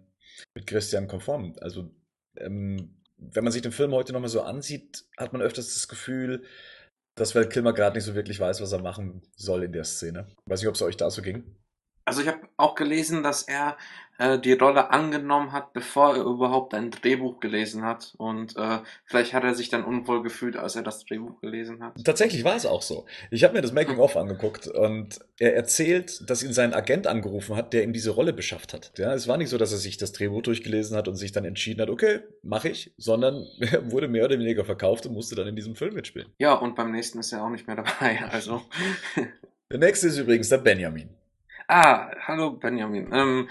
mit 0.54 0.68
Christian 0.68 1.08
konform. 1.08 1.56
Also 1.60 1.92
ähm, 2.38 3.02
wenn 3.18 3.44
man 3.44 3.54
sich 3.54 3.62
den 3.62 3.72
Film 3.72 3.94
heute 3.94 4.14
nochmal 4.14 4.30
so 4.30 4.42
ansieht, 4.42 5.06
hat 5.18 5.34
man 5.34 5.42
öfters 5.42 5.74
das 5.74 5.88
Gefühl, 5.88 6.44
dass 7.16 7.36
Val 7.36 7.48
Kilmer 7.48 7.74
gerade 7.74 7.96
nicht 7.96 8.06
so 8.06 8.16
wirklich 8.16 8.40
weiß, 8.40 8.62
was 8.62 8.72
er 8.72 8.82
machen 8.82 9.22
soll 9.36 9.64
in 9.64 9.72
der 9.72 9.84
Szene. 9.84 10.28
Weiß 10.46 10.62
nicht, 10.62 10.70
ob 10.70 10.76
es 10.76 10.82
euch 10.82 10.98
da 10.98 11.10
so 11.10 11.22
ging. 11.22 11.56
Also 12.06 12.22
ich 12.22 12.28
habe 12.28 12.42
auch 12.58 12.76
gelesen, 12.76 13.24
dass 13.24 13.44
er 13.44 13.78
äh, 14.20 14.40
die 14.40 14.54
Rolle 14.54 14.92
angenommen 14.92 15.52
hat, 15.54 15.74
bevor 15.74 16.16
er 16.16 16.24
überhaupt 16.24 16.74
ein 16.74 16.92
Drehbuch 16.92 17.40
gelesen 17.40 17.84
hat. 17.84 18.14
Und 18.18 18.56
äh, 18.58 18.80
vielleicht 19.06 19.34
hat 19.34 19.44
er 19.44 19.56
sich 19.56 19.70
dann 19.70 19.84
unwohl 19.84 20.22
gefühlt, 20.22 20.56
als 20.56 20.76
er 20.76 20.84
das 20.84 21.04
Drehbuch 21.06 21.42
gelesen 21.42 21.84
hat. 21.84 21.94
Tatsächlich 22.04 22.44
war 22.44 22.56
es 22.56 22.66
auch 22.66 22.84
so. 22.84 23.06
Ich 23.32 23.44
habe 23.44 23.56
mir 23.56 23.62
das 23.62 23.74
Making-of 23.74 24.16
angeguckt 24.16 24.68
und 24.68 25.20
er 25.40 25.56
erzählt, 25.56 26.30
dass 26.30 26.44
ihn 26.44 26.54
sein 26.54 26.74
Agent 26.74 27.08
angerufen 27.08 27.56
hat, 27.56 27.74
der 27.74 27.84
ihm 27.84 27.94
diese 27.94 28.12
Rolle 28.12 28.34
beschafft 28.34 28.74
hat. 28.74 28.94
Ja, 28.98 29.14
es 29.14 29.28
war 29.28 29.38
nicht 29.38 29.50
so, 29.50 29.58
dass 29.58 29.72
er 29.72 29.80
sich 29.80 29.98
das 29.98 30.12
Drehbuch 30.12 30.44
durchgelesen 30.44 30.96
hat 30.96 31.08
und 31.08 31.16
sich 31.16 31.32
dann 31.32 31.46
entschieden 31.46 31.82
hat, 31.82 31.90
okay, 31.90 32.20
mache 32.44 32.70
ich, 32.70 32.94
sondern 32.98 33.46
er 33.60 33.92
wurde 33.92 34.08
mehr 34.08 34.26
oder 34.26 34.38
weniger 34.38 34.64
verkauft 34.64 35.08
und 35.08 35.14
musste 35.14 35.36
dann 35.36 35.48
in 35.48 35.56
diesem 35.56 35.76
Film 35.76 35.96
mitspielen. 35.96 36.30
Ja, 36.38 36.54
und 36.54 36.76
beim 36.76 36.92
nächsten 36.92 37.20
ist 37.20 37.32
er 37.32 37.44
auch 37.44 37.50
nicht 37.50 37.68
mehr 37.68 37.78
dabei. 37.78 38.22
Also. 38.34 38.62
der 39.70 39.78
nächste 39.78 40.08
ist 40.08 40.18
übrigens 40.18 40.50
der 40.50 40.58
Benjamin. 40.58 41.10
Ah, 41.68 42.12
hallo 42.28 42.52
Benjamin. 42.52 43.10
Ähm, 43.14 43.50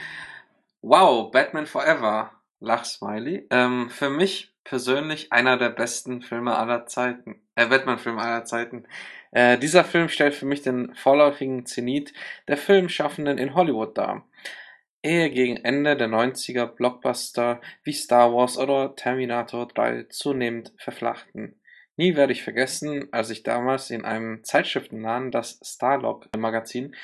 wow, 0.82 1.30
Batman 1.30 1.66
Forever. 1.66 2.32
Lachsmiley. 2.62 3.46
Ähm, 3.50 3.90
für 3.90 4.10
mich 4.10 4.54
persönlich 4.64 5.32
einer 5.32 5.56
der 5.56 5.70
besten 5.70 6.22
Filme 6.22 6.56
aller 6.56 6.86
Zeiten. 6.86 7.40
Äh, 7.56 7.66
Batman-Filme 7.66 8.20
aller 8.22 8.44
Zeiten. 8.44 8.86
Äh, 9.32 9.58
dieser 9.58 9.84
Film 9.84 10.08
stellt 10.08 10.34
für 10.34 10.46
mich 10.46 10.62
den 10.62 10.94
vorläufigen 10.94 11.66
Zenit 11.66 12.12
der 12.48 12.56
Filmschaffenden 12.56 13.38
in 13.38 13.54
Hollywood 13.54 13.98
dar. 13.98 14.24
Ehe 15.02 15.30
gegen 15.30 15.56
Ende 15.56 15.96
der 15.96 16.08
90er 16.08 16.66
Blockbuster 16.66 17.60
wie 17.82 17.92
Star 17.92 18.32
Wars 18.32 18.56
oder 18.56 18.94
Terminator 18.94 19.66
3 19.66 20.04
zunehmend 20.04 20.72
verflachten. 20.76 21.58
Nie 21.96 22.14
werde 22.14 22.32
ich 22.32 22.42
vergessen, 22.42 23.08
als 23.12 23.30
ich 23.30 23.42
damals 23.42 23.90
in 23.90 24.04
einem 24.04 24.44
Zeitschriftenladen, 24.44 25.30
das 25.30 25.60
Starlog 25.62 26.28
Magazin, 26.36 26.94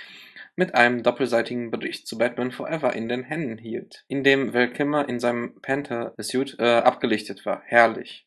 mit 0.59 0.75
einem 0.75 1.05
doppelseitigen 1.05 1.71
Bericht 1.71 2.09
zu 2.09 2.19
Batman 2.19 2.51
Forever 2.51 2.93
in 2.93 3.09
den 3.09 3.23
Händen 3.23 3.59
hielt, 3.59 4.05
in 4.09 4.25
dem 4.25 4.53
Val 4.53 4.73
Kilmer 4.73 5.09
in 5.09 5.21
seinem 5.21 5.55
Panther-Suit 5.63 6.57
äh, 6.59 6.79
abgelichtet 6.79 7.47
war. 7.47 7.63
Herrlich. 7.65 8.27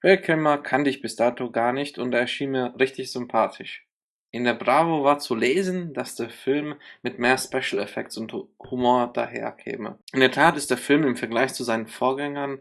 Val 0.00 0.16
Kilmer 0.16 0.56
kannte 0.56 0.88
ich 0.88 1.02
bis 1.02 1.14
dato 1.14 1.50
gar 1.50 1.74
nicht 1.74 1.98
und 1.98 2.14
er 2.14 2.20
erschien 2.20 2.52
mir 2.52 2.74
richtig 2.80 3.12
sympathisch. 3.12 3.86
In 4.30 4.44
der 4.44 4.54
Bravo 4.54 5.04
war 5.04 5.18
zu 5.18 5.34
lesen, 5.34 5.92
dass 5.92 6.14
der 6.14 6.30
Film 6.30 6.76
mit 7.02 7.18
mehr 7.18 7.36
Special 7.36 7.82
Effects 7.82 8.16
und 8.16 8.32
Humor 8.70 9.12
daherkäme. 9.12 9.98
In 10.14 10.20
der 10.20 10.32
Tat 10.32 10.56
ist 10.56 10.70
der 10.70 10.78
Film 10.78 11.04
im 11.04 11.16
Vergleich 11.16 11.52
zu 11.52 11.64
seinen 11.64 11.86
Vorgängern 11.86 12.60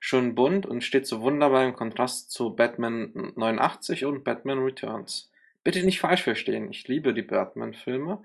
schon 0.00 0.34
bunt 0.34 0.66
und 0.66 0.82
steht 0.82 1.06
so 1.06 1.20
wunderbar 1.20 1.64
im 1.64 1.74
Kontrast 1.74 2.32
zu 2.32 2.56
Batman 2.56 3.32
89 3.36 4.04
und 4.04 4.24
Batman 4.24 4.58
Returns. 4.58 5.30
Bitte 5.68 5.84
nicht 5.84 6.00
falsch 6.00 6.22
verstehen, 6.22 6.70
ich 6.70 6.88
liebe 6.88 7.12
die 7.12 7.20
Birdman-Filme, 7.20 8.22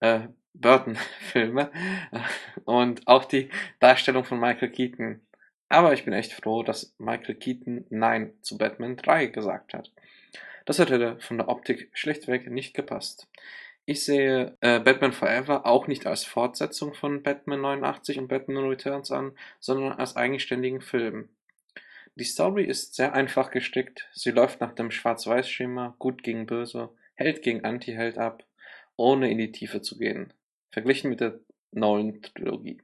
äh, 0.00 0.28
Burton-Filme 0.52 1.72
und 2.66 3.08
auch 3.08 3.24
die 3.24 3.48
Darstellung 3.80 4.24
von 4.24 4.38
Michael 4.38 4.68
Keaton. 4.68 5.22
Aber 5.70 5.94
ich 5.94 6.04
bin 6.04 6.12
echt 6.12 6.34
froh, 6.34 6.62
dass 6.62 6.94
Michael 6.98 7.36
Keaton 7.36 7.86
Nein 7.88 8.34
zu 8.42 8.58
Batman 8.58 8.98
3 8.98 9.28
gesagt 9.28 9.72
hat. 9.72 9.90
Das 10.66 10.78
hätte 10.78 11.18
von 11.20 11.38
der 11.38 11.48
Optik 11.48 11.88
schlichtweg 11.94 12.50
nicht 12.50 12.74
gepasst. 12.74 13.26
Ich 13.86 14.04
sehe 14.04 14.58
äh, 14.60 14.78
Batman 14.78 15.14
Forever 15.14 15.64
auch 15.64 15.86
nicht 15.86 16.06
als 16.06 16.24
Fortsetzung 16.24 16.92
von 16.92 17.22
Batman 17.22 17.62
89 17.62 18.18
und 18.18 18.28
Batman 18.28 18.68
Returns 18.68 19.10
an, 19.10 19.32
sondern 19.60 19.92
als 19.92 20.16
eigenständigen 20.16 20.82
Film. 20.82 21.30
Die 22.14 22.24
Story 22.24 22.64
ist 22.64 22.94
sehr 22.94 23.14
einfach 23.14 23.50
gestrickt, 23.50 24.08
sie 24.12 24.32
läuft 24.32 24.60
nach 24.60 24.72
dem 24.72 24.90
Schwarz-Weiß-Schema 24.90 25.94
Gut 25.98 26.22
gegen 26.22 26.44
Böse, 26.44 26.90
Held 27.14 27.42
gegen 27.42 27.64
Anti-Held 27.64 28.18
ab, 28.18 28.44
ohne 28.96 29.30
in 29.30 29.38
die 29.38 29.52
Tiefe 29.52 29.80
zu 29.80 29.98
gehen, 29.98 30.32
verglichen 30.70 31.08
mit 31.08 31.20
der 31.20 31.40
neuen 31.70 32.20
Trilogie. 32.20 32.82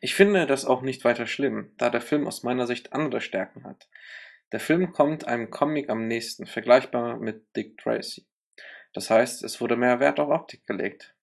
Ich 0.00 0.14
finde 0.14 0.46
das 0.46 0.64
auch 0.64 0.82
nicht 0.82 1.04
weiter 1.04 1.26
schlimm, 1.26 1.72
da 1.76 1.90
der 1.90 2.00
Film 2.00 2.26
aus 2.26 2.44
meiner 2.44 2.66
Sicht 2.66 2.92
andere 2.92 3.20
Stärken 3.20 3.64
hat. 3.64 3.88
Der 4.52 4.60
Film 4.60 4.92
kommt 4.92 5.26
einem 5.26 5.50
Comic 5.50 5.90
am 5.90 6.06
nächsten, 6.06 6.46
vergleichbar 6.46 7.16
mit 7.16 7.56
Dick 7.56 7.76
Tracy. 7.78 8.24
Das 8.92 9.10
heißt, 9.10 9.42
es 9.42 9.60
wurde 9.60 9.76
mehr 9.76 9.98
Wert 9.98 10.20
auf 10.20 10.30
Optik 10.30 10.64
gelegt. 10.66 11.14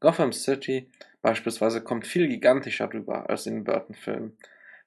Gotham 0.00 0.32
City 0.32 0.90
beispielsweise 1.20 1.84
kommt 1.84 2.06
viel 2.06 2.26
gigantischer 2.26 2.92
rüber 2.92 3.30
als 3.30 3.46
in 3.46 3.62
Burton-Filmen. 3.62 4.36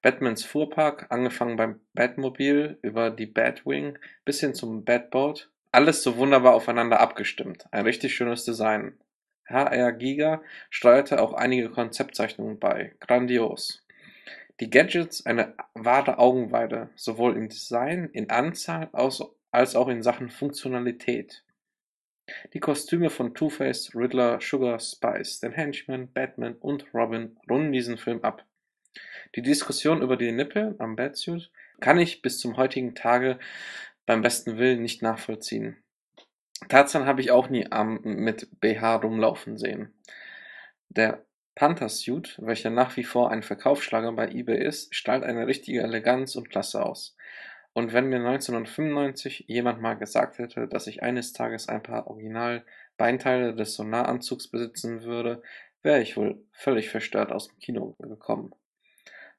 Batmans 0.06 0.46
Fuhrpark, 0.46 1.08
angefangen 1.10 1.56
beim 1.56 1.80
Batmobil 1.96 2.78
über 2.84 3.10
die 3.10 3.26
Batwing 3.26 3.98
bis 4.24 4.40
hin 4.40 4.54
zum 4.54 4.86
Batboat, 4.86 5.50
alles 5.72 6.04
so 6.04 6.18
wunderbar 6.18 6.54
aufeinander 6.54 7.00
abgestimmt. 7.00 7.66
Ein 7.72 7.86
richtig 7.86 8.14
schönes 8.14 8.46
Design. 8.46 9.00
HR 9.48 9.94
Giga 9.94 10.44
steuerte 10.70 11.20
auch 11.20 11.34
einige 11.34 11.72
Konzeptzeichnungen 11.72 12.60
bei. 12.60 12.94
Grandios. 13.00 13.84
Die 14.60 14.70
Gadgets 14.70 15.26
eine 15.26 15.56
wahre 15.74 16.20
Augenweide, 16.20 16.92
sowohl 16.96 17.36
im 17.36 17.50
Design, 17.50 18.12
in 18.14 18.30
Anzahl 18.30 18.92
als 18.94 19.76
auch 19.76 19.88
in 19.88 20.04
Sachen 20.04 20.30
Funktionalität. 20.30 21.44
Die 22.54 22.60
Kostüme 22.60 23.10
von 23.10 23.34
Two-Face, 23.34 23.96
Riddler, 23.96 24.40
Sugar, 24.40 24.80
Spice, 24.80 25.40
den 25.40 25.54
Henchman, 25.54 26.14
Batman 26.14 26.54
und 26.54 26.94
Robin 26.94 27.40
runden 27.50 27.72
diesen 27.72 27.98
Film 27.98 28.24
ab. 28.24 28.46
Die 29.34 29.42
Diskussion 29.42 30.02
über 30.02 30.18
die 30.18 30.32
Nippel 30.32 30.76
am 30.78 30.96
Batsuit 30.96 31.52
kann 31.80 31.98
ich 31.98 32.22
bis 32.22 32.40
zum 32.40 32.58
heutigen 32.58 32.96
Tage 32.96 33.40
beim 34.06 34.22
besten 34.22 34.58
Willen 34.58 34.82
nicht 34.82 35.02
nachvollziehen. 35.02 35.78
Tarzan 36.70 37.06
habe 37.06 37.22
ich 37.22 37.32
auch 37.32 37.50
nie 37.50 37.72
am, 37.72 38.00
mit 38.04 38.48
BH 38.60 38.96
rumlaufen 38.98 39.58
sehen. 39.58 39.94
Der 40.90 41.26
Panther-Suit, 41.56 42.38
welcher 42.42 42.70
nach 42.70 42.98
wie 42.98 43.04
vor 43.04 43.32
ein 43.32 43.44
Verkaufsschlager 43.44 44.12
bei 44.12 44.30
eBay 44.30 44.62
ist, 44.62 44.94
strahlt 44.94 45.24
eine 45.24 45.48
richtige 45.48 45.82
Eleganz 45.82 46.36
und 46.36 46.50
Klasse 46.50 46.86
aus. 46.86 47.16
Und 47.74 47.94
wenn 47.94 48.08
mir 48.08 48.18
1995 48.18 49.46
jemand 49.48 49.82
mal 49.82 49.96
gesagt 49.96 50.38
hätte, 50.38 50.68
dass 50.68 50.88
ich 50.88 51.04
eines 51.04 51.34
Tages 51.34 51.68
ein 51.68 51.84
paar 51.84 52.08
Original-Beinteile 52.08 53.54
des 53.54 53.76
Sonaranzugs 53.76 54.50
besitzen 54.50 55.04
würde, 55.04 55.42
wäre 55.82 56.02
ich 56.02 56.16
wohl 56.16 56.44
völlig 56.52 56.90
verstört 56.90 57.32
aus 57.32 57.50
dem 57.50 57.60
Kino 57.60 57.96
gekommen. 58.00 58.54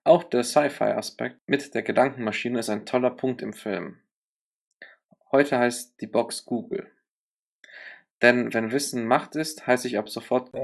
Auch 0.07 0.23
der 0.23 0.45
Sci-Fi-Aspekt 0.45 1.49
mit 1.49 1.75
der 1.75 1.83
Gedankenmaschine 1.83 2.61
ist 2.61 2.71
ein 2.71 2.87
toller 2.87 3.11
Punkt 3.11 3.43
im 3.43 3.53
Film. 3.53 3.99
Heute 5.33 5.59
heißt 5.59 6.01
die 6.01 6.07
Box 6.07 6.45
Google. 6.45 6.89
Denn 8.23 8.55
wenn 8.55 8.71
Wissen 8.71 9.05
Macht 9.09 9.35
ist, 9.35 9.67
heiße 9.67 9.89
ich 9.89 9.99
ab 9.99 10.09
sofort. 10.09 10.53
Gott. 10.53 10.63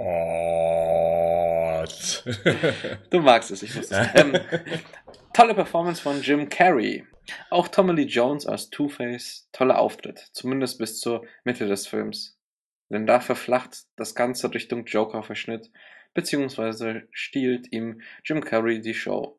du 3.11 3.19
magst 3.19 3.51
es, 3.51 3.65
ich 3.65 3.75
wusste 3.75 3.97
es. 3.97 4.21
Ähm, 4.21 4.39
tolle 5.35 5.55
Performance 5.55 6.01
von 6.01 6.23
Jim 6.23 6.49
Carrey. 6.49 7.05
Auch 7.51 7.67
Tommy 7.67 7.95
Lee 7.95 8.07
Jones 8.07 8.47
als 8.47 8.71
Two-Face, 8.71 9.49
toller 9.51 9.81
Auftritt, 9.81 10.21
zumindest 10.35 10.79
bis 10.79 11.01
zur 11.01 11.27
Mitte 11.43 11.67
des 11.67 11.89
Films. 11.89 12.39
Denn 12.91 13.09
da 13.09 13.19
verflacht 13.19 13.87
das 13.97 14.15
Ganze 14.15 14.55
Richtung 14.55 14.85
Joker-Verschnitt, 14.85 15.73
beziehungsweise 16.15 17.09
stiehlt 17.11 17.73
ihm 17.73 18.01
Jim 18.25 18.41
Carrey 18.43 18.81
die 18.81 18.95
Show. 18.95 19.39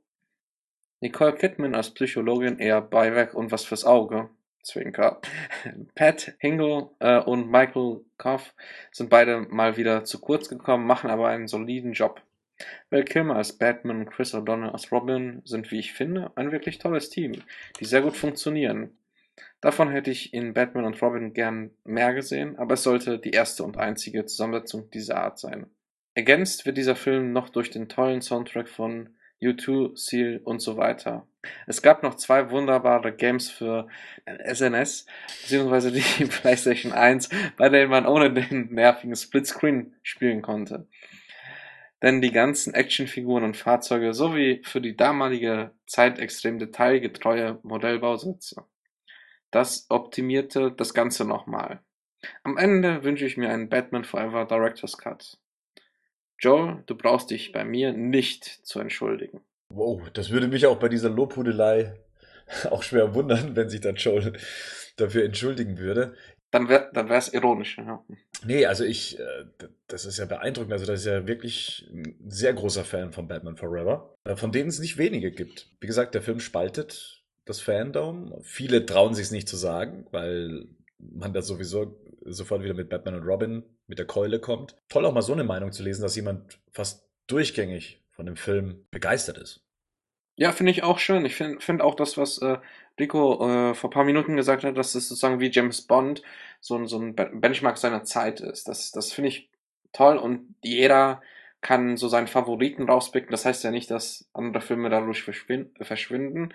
Nicole 1.02 1.36
Kidman 1.36 1.76
als 1.76 1.94
Psychologin 1.94 2.60
eher 2.60 2.82
Beiwerk 2.82 3.34
und 3.34 3.52
was 3.52 3.66
fürs 3.66 3.86
Auge. 3.86 4.30
Zwinker. 4.64 5.20
Pat 5.96 6.34
Hingle 6.40 6.90
äh, 7.00 7.20
und 7.20 7.52
Michael 7.52 8.02
Koff 8.18 8.54
sind 8.92 9.10
beide 9.10 9.42
mal 9.42 9.78
wieder 9.78 10.06
zu 10.06 10.20
kurz 10.20 10.48
gekommen, 10.50 10.88
machen 10.88 11.10
aber 11.10 11.28
einen 11.28 11.48
soliden 11.48 11.94
Job. 11.94 12.22
Val 12.90 13.04
Kilmer 13.04 13.36
als 13.36 13.58
Batman 13.58 14.00
und 14.00 14.12
Chris 14.12 14.34
O'Donnell 14.34 14.72
als 14.72 14.92
Robin 14.92 15.42
sind, 15.44 15.72
wie 15.72 15.80
ich 15.80 15.94
finde, 15.94 16.32
ein 16.36 16.52
wirklich 16.52 16.78
tolles 16.78 17.10
Team, 17.10 17.34
die 17.80 17.86
sehr 17.86 18.02
gut 18.02 18.16
funktionieren. 18.16 18.98
Davon 19.60 19.90
hätte 19.90 20.12
ich 20.12 20.34
in 20.34 20.54
Batman 20.54 20.86
und 20.86 21.02
Robin 21.02 21.34
gern 21.34 21.72
mehr 21.84 22.14
gesehen, 22.14 22.58
aber 22.58 22.76
es 22.76 22.84
sollte 22.84 23.18
die 23.18 23.32
erste 23.32 23.64
und 23.64 23.78
einzige 23.78 24.26
Zusammensetzung 24.26 24.90
dieser 24.92 25.18
Art 25.18 25.40
sein. 25.40 25.68
Ergänzt 26.16 26.66
wird 26.66 26.78
dieser 26.78 26.96
Film 26.96 27.32
noch 27.34 27.50
durch 27.50 27.70
den 27.70 27.90
tollen 27.90 28.22
Soundtrack 28.22 28.70
von 28.70 29.10
U2, 29.42 29.98
Seal 29.98 30.42
und 30.44 30.60
so 30.60 30.78
weiter. 30.78 31.28
Es 31.68 31.82
gab 31.82 32.04
noch 32.04 32.16
zwei 32.16 32.50
wunderbare 32.50 33.14
Games 33.14 33.50
für 33.50 33.88
SNS, 34.26 35.06
beziehungsweise 35.42 35.92
die 35.92 36.26
PlayStation 36.26 36.94
1, 36.94 37.30
bei 37.58 37.70
denen 37.70 37.90
man 37.90 38.06
ohne 38.06 38.32
den 38.32 38.74
nervigen 38.74 39.16
Splitscreen 39.16 39.96
spielen 40.02 40.42
konnte 40.42 40.88
denn 42.04 42.22
die 42.22 42.34
ganzen 42.34 42.74
Actionfiguren 42.74 43.46
und 43.46 43.58
Fahrzeuge 43.58 44.14
sowie 44.14 44.62
für 44.66 44.82
die 44.82 44.96
damalige 44.96 45.72
Zeit 45.88 46.20
extrem 46.20 46.60
detailgetreue 46.60 47.60
Modellbausätze. 47.64 48.66
Das 49.52 49.86
optimierte 49.90 50.74
das 50.74 50.94
Ganze 50.94 51.26
nochmal. 51.26 51.82
Am 52.44 52.58
Ende 52.58 53.06
wünsche 53.06 53.26
ich 53.26 53.38
mir 53.38 53.50
einen 53.50 53.70
Batman 53.70 54.04
Forever 54.04 54.46
Director's 54.46 54.98
Cut. 54.98 55.40
Joel, 56.40 56.84
du 56.86 56.96
brauchst 56.96 57.32
dich 57.32 57.52
bei 57.52 57.64
mir 57.64 57.94
nicht 57.94 58.44
zu 58.44 58.80
entschuldigen. 58.80 59.42
Wow, 59.70 60.10
das 60.12 60.30
würde 60.30 60.48
mich 60.48 60.66
auch 60.66 60.78
bei 60.78 60.90
dieser 60.90 61.10
Lobhudelei 61.10 61.94
auch 62.70 62.84
schwer 62.84 63.16
wundern, 63.16 63.56
wenn 63.56 63.70
sich 63.70 63.82
dann 63.82 63.96
Joel 63.96 64.34
dafür 64.98 65.26
entschuldigen 65.26 65.78
würde. 65.78 66.16
Dann 66.52 66.70
wäre 66.70 66.92
dann 66.94 67.10
es 67.10 67.34
ironisch. 67.34 67.78
Ja. 67.80 68.06
Nee, 68.46 68.68
also 68.68 68.84
ich, 68.84 69.20
äh, 69.20 69.46
das 69.88 70.06
ist 70.06 70.20
ja 70.20 70.26
beeindruckend. 70.26 70.74
Also 70.74 70.86
das 70.86 71.00
ist 71.00 71.08
ja 71.08 71.26
wirklich 71.26 71.90
ein 71.92 72.16
sehr 72.28 72.54
großer 72.54 72.84
Fan 72.84 73.12
von 73.12 73.28
Batman 73.28 73.58
Forever, 73.58 74.14
äh, 74.24 74.36
von 74.36 74.52
denen 74.52 74.70
es 74.70 74.80
nicht 74.80 75.00
wenige 75.00 75.32
gibt. 75.32 75.72
Wie 75.82 75.88
gesagt, 75.88 76.14
der 76.14 76.22
Film 76.22 76.40
spaltet 76.40 77.24
das 77.46 77.60
Fandom. 77.60 78.36
Viele 78.44 78.86
trauen 78.86 79.16
sich 79.16 79.26
es 79.26 79.32
nicht 79.32 79.50
zu 79.50 79.58
sagen, 79.58 80.06
weil 80.12 80.68
man 81.00 81.34
da 81.34 81.42
sowieso 81.42 82.00
sofort 82.26 82.64
wieder 82.64 82.74
mit 82.74 82.90
Batman 82.90 83.16
und 83.16 83.28
Robin 83.28 83.64
mit 83.88 84.00
der 84.00 84.06
Keule 84.06 84.40
kommt. 84.40 84.76
Toll 84.90 85.06
auch 85.06 85.14
mal 85.14 85.22
so 85.22 85.34
eine 85.34 85.44
Meinung 85.44 85.72
zu 85.72 85.84
lesen, 85.84 86.02
dass 86.02 86.16
jemand 86.16 86.60
fast 86.72 87.08
durchgängig 87.28 88.04
von 88.12 88.26
dem 88.26 88.36
Film 88.36 88.86
begeistert 88.92 89.38
ist. 89.38 89.66
Ja, 90.36 90.52
finde 90.52 90.72
ich 90.72 90.84
auch 90.84 90.98
schön. 91.00 91.26
Ich 91.26 91.36
finde 91.36 91.60
find 91.60 91.82
auch 91.82 91.96
das, 91.96 92.18
was 92.18 92.40
äh, 92.40 92.58
Rico 93.00 93.48
äh, 93.48 93.76
vor 93.76 93.90
paar 93.90 94.04
Minuten 94.04 94.36
gesagt 94.36 94.64
hat, 94.64 94.78
dass 94.78 94.96
es 94.96 95.08
sozusagen 95.10 95.40
wie 95.40 95.52
James 95.52 95.82
Bond 95.84 96.24
so, 96.60 96.76
ein 96.76 96.88
so 96.88 97.00
ein 97.00 97.16
Benchmark 97.16 97.78
seiner 97.78 98.04
Zeit 98.04 98.42
ist. 98.42 98.68
Das, 98.68 98.92
das 98.92 99.12
finde 99.12 99.30
ich 99.30 99.50
toll 99.92 100.18
und 100.18 100.56
jeder 100.64 101.22
kann 101.62 101.98
so 101.98 102.08
seinen 102.08 102.28
Favoriten 102.28 102.90
rauspicken. 102.90 103.32
Das 103.32 103.46
heißt 103.46 103.64
ja 103.64 103.72
nicht, 103.72 103.90
dass 103.92 104.30
andere 104.34 104.62
Filme 104.62 104.90
dadurch 104.90 105.24
verschwinden. 105.24 106.54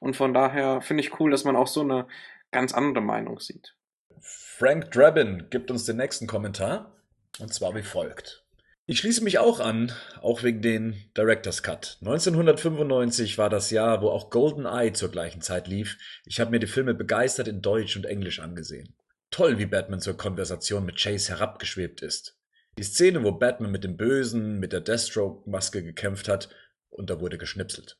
Und 0.00 0.16
von 0.16 0.34
daher 0.34 0.80
finde 0.80 1.02
ich 1.02 1.18
cool, 1.20 1.30
dass 1.30 1.44
man 1.44 1.56
auch 1.56 1.66
so 1.66 1.80
eine 1.80 2.06
ganz 2.50 2.74
andere 2.74 3.02
Meinung 3.02 3.38
sieht. 3.40 3.74
Frank 4.20 4.90
Drabin 4.90 5.48
gibt 5.50 5.70
uns 5.70 5.84
den 5.84 5.96
nächsten 5.96 6.26
Kommentar. 6.26 6.96
Und 7.38 7.54
zwar 7.54 7.74
wie 7.74 7.82
folgt. 7.82 8.44
Ich 8.86 8.98
schließe 8.98 9.22
mich 9.22 9.38
auch 9.38 9.60
an, 9.60 9.92
auch 10.20 10.42
wegen 10.42 10.62
den 10.62 11.10
Director's 11.16 11.62
Cut. 11.62 11.98
1995 12.00 13.38
war 13.38 13.48
das 13.48 13.70
Jahr, 13.70 14.02
wo 14.02 14.08
auch 14.08 14.30
Golden 14.30 14.66
Eye 14.66 14.92
zur 14.92 15.12
gleichen 15.12 15.42
Zeit 15.42 15.68
lief. 15.68 15.96
Ich 16.24 16.40
habe 16.40 16.50
mir 16.50 16.58
die 16.58 16.66
Filme 16.66 16.92
begeistert 16.92 17.46
in 17.46 17.62
Deutsch 17.62 17.96
und 17.96 18.04
Englisch 18.04 18.40
angesehen. 18.40 18.96
Toll, 19.30 19.58
wie 19.58 19.66
Batman 19.66 20.00
zur 20.00 20.16
Konversation 20.16 20.84
mit 20.84 21.00
Chase 21.00 21.28
herabgeschwebt 21.28 22.02
ist. 22.02 22.36
Die 22.78 22.82
Szene, 22.82 23.22
wo 23.22 23.30
Batman 23.30 23.70
mit 23.70 23.84
dem 23.84 23.96
Bösen, 23.96 24.58
mit 24.58 24.72
der 24.72 24.80
Deathstroke-Maske 24.80 25.84
gekämpft 25.84 26.26
hat, 26.26 26.48
und 26.88 27.10
da 27.10 27.20
wurde 27.20 27.38
geschnipselt. 27.38 27.99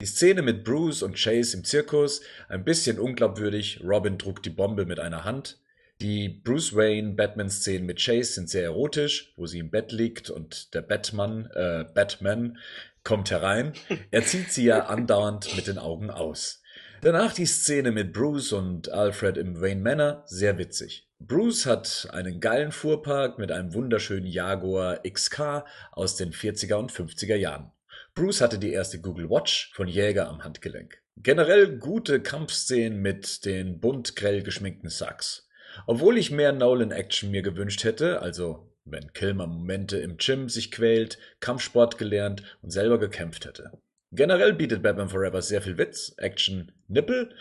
Die 0.00 0.06
Szene 0.06 0.42
mit 0.42 0.62
Bruce 0.62 1.02
und 1.02 1.16
Chase 1.16 1.56
im 1.56 1.64
Zirkus, 1.64 2.20
ein 2.48 2.62
bisschen 2.62 3.00
unglaubwürdig, 3.00 3.80
Robin 3.82 4.16
trug 4.16 4.40
die 4.44 4.50
Bombe 4.50 4.86
mit 4.86 5.00
einer 5.00 5.24
Hand, 5.24 5.58
die 6.00 6.28
Bruce 6.28 6.76
Wayne 6.76 7.14
Batman-Szenen 7.14 7.84
mit 7.84 7.98
Chase 7.98 8.34
sind 8.34 8.48
sehr 8.48 8.62
erotisch, 8.62 9.32
wo 9.36 9.46
sie 9.46 9.58
im 9.58 9.70
Bett 9.70 9.90
liegt 9.90 10.30
und 10.30 10.72
der 10.72 10.82
Batman, 10.82 11.50
äh, 11.52 11.84
Batman 11.92 12.58
kommt 13.02 13.32
herein. 13.32 13.72
Er 14.12 14.22
zieht 14.22 14.52
sie 14.52 14.66
ja 14.66 14.86
andauernd 14.86 15.56
mit 15.56 15.66
den 15.66 15.78
Augen 15.78 16.10
aus. 16.10 16.62
Danach 17.00 17.32
die 17.32 17.46
Szene 17.46 17.90
mit 17.90 18.12
Bruce 18.12 18.52
und 18.52 18.90
Alfred 18.90 19.36
im 19.36 19.60
Wayne 19.60 19.80
Manor, 19.80 20.22
sehr 20.26 20.58
witzig. 20.58 21.08
Bruce 21.18 21.66
hat 21.66 22.08
einen 22.12 22.38
geilen 22.38 22.70
Fuhrpark 22.70 23.40
mit 23.40 23.50
einem 23.50 23.74
wunderschönen 23.74 24.26
Jaguar 24.26 25.00
XK 25.02 25.64
aus 25.90 26.14
den 26.14 26.32
40er 26.32 26.74
und 26.74 26.92
50er 26.92 27.34
Jahren. 27.34 27.72
Bruce 28.18 28.40
hatte 28.40 28.58
die 28.58 28.72
erste 28.72 29.00
Google 29.00 29.30
Watch 29.30 29.70
von 29.74 29.86
Jäger 29.86 30.28
am 30.28 30.42
Handgelenk. 30.42 31.00
Generell 31.18 31.78
gute 31.78 32.20
Kampfszenen 32.20 33.00
mit 33.00 33.44
den 33.44 33.78
bunt 33.78 34.16
grell 34.16 34.42
geschminkten 34.42 34.90
Sucks. 34.90 35.48
Obwohl 35.86 36.18
ich 36.18 36.32
mehr 36.32 36.50
Nolan-Action 36.50 37.30
mir 37.30 37.42
gewünscht 37.42 37.84
hätte, 37.84 38.20
also 38.20 38.72
wenn 38.84 39.12
Kilmer 39.12 39.46
Momente 39.46 39.98
im 39.98 40.16
Gym 40.16 40.48
sich 40.48 40.72
quält, 40.72 41.16
Kampfsport 41.38 41.96
gelernt 41.96 42.42
und 42.60 42.70
selber 42.72 42.98
gekämpft 42.98 43.46
hätte. 43.46 43.70
Generell 44.10 44.52
bietet 44.52 44.82
Batman 44.82 45.10
Forever 45.10 45.40
sehr 45.40 45.62
viel 45.62 45.78
Witz, 45.78 46.12
Action, 46.16 46.72
Nippel 46.88 47.32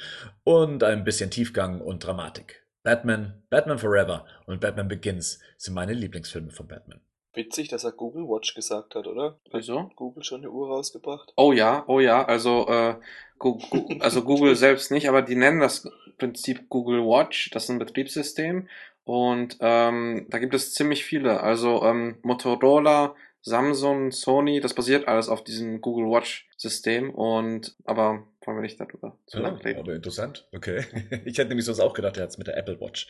und 0.44 0.84
ein 0.84 1.04
bisschen 1.04 1.32
Tiefgang 1.32 1.82
und 1.82 2.06
Dramatik. 2.06 2.68
Batman, 2.84 3.42
Batman 3.50 3.80
Forever 3.80 4.28
und 4.46 4.62
Batman 4.62 4.90
Begins 4.90 5.40
sind 5.58 5.74
meine 5.74 5.94
Lieblingsfilme 5.94 6.52
von 6.52 6.68
Batman. 6.68 7.02
Witzig, 7.38 7.70
dass 7.70 7.84
er 7.84 7.92
Google 7.92 8.24
Watch 8.24 8.56
gesagt 8.56 8.96
hat, 8.96 9.06
oder? 9.06 9.40
Wieso? 9.52 9.92
Google 9.96 10.24
schon 10.24 10.42
eine 10.42 10.50
Uhr 10.50 10.68
rausgebracht? 10.68 11.34
Oh 11.38 11.52
ja, 11.52 11.86
oh 11.88 12.00
ja, 12.00 12.26
also, 12.26 12.68
äh, 12.68 12.96
Google, 13.38 13.98
also 14.02 14.24
Google 14.24 14.56
selbst 14.56 14.92
nicht, 14.92 15.08
aber 15.08 15.22
die 15.22 15.36
nennen 15.36 15.60
das 15.60 15.88
Prinzip 16.18 16.68
Google 16.68 17.02
Watch, 17.04 17.52
das 17.52 17.66
ist 17.66 17.70
ein 17.70 17.78
Betriebssystem 17.78 18.68
und 19.04 19.58
ähm, 19.62 20.26
da 20.30 20.40
gibt 20.40 20.56
es 20.56 20.74
ziemlich 20.74 21.06
viele, 21.06 21.42
also 21.42 21.84
ähm, 21.84 22.18
Motorola, 22.24 23.16
Samsung, 23.42 24.12
Sony, 24.12 24.60
das 24.60 24.74
basiert 24.74 25.08
alles 25.08 25.30
auf 25.30 25.44
diesem 25.44 25.80
Google 25.80 26.10
Watch 26.10 26.50
System 26.58 27.12
und 27.12 27.76
aber 27.86 28.24
wollen 28.44 28.58
wir 28.58 28.62
nicht 28.62 28.80
darüber 28.80 29.16
zu 29.28 29.40
ja, 29.40 29.50
reden. 29.50 29.80
Aber 29.80 29.94
interessant, 29.94 30.48
okay. 30.56 30.86
ich 31.26 31.38
hätte 31.38 31.50
nämlich 31.50 31.66
sonst 31.66 31.82
auch 31.82 31.94
gedacht, 31.94 32.18
er 32.18 32.24
hat 32.24 32.32
es 32.32 32.40
mit 32.40 32.48
der 32.48 32.58
Apple 32.58 32.82
Watch. 32.82 33.08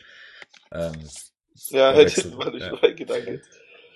Ähm, 0.70 0.92
ja, 1.70 1.92
hätte 1.92 2.36
war 2.36 2.50
nicht 2.52 2.70
ja. 2.82 2.90
Gedanke. 2.90 3.40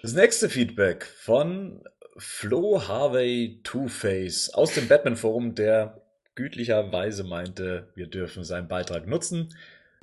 Das 0.02 0.14
nächste 0.14 0.48
Feedback 0.48 1.04
von 1.04 1.84
Flo 2.16 2.88
Harvey 2.88 3.60
Two-Face 3.62 4.52
aus 4.52 4.74
dem 4.74 4.88
Batman 4.88 5.14
Forum, 5.14 5.54
der 5.54 6.02
gütlicherweise 6.34 7.22
meinte, 7.22 7.86
wir 7.94 8.08
dürfen 8.08 8.42
seinen 8.42 8.66
Beitrag 8.66 9.06
nutzen. 9.06 9.54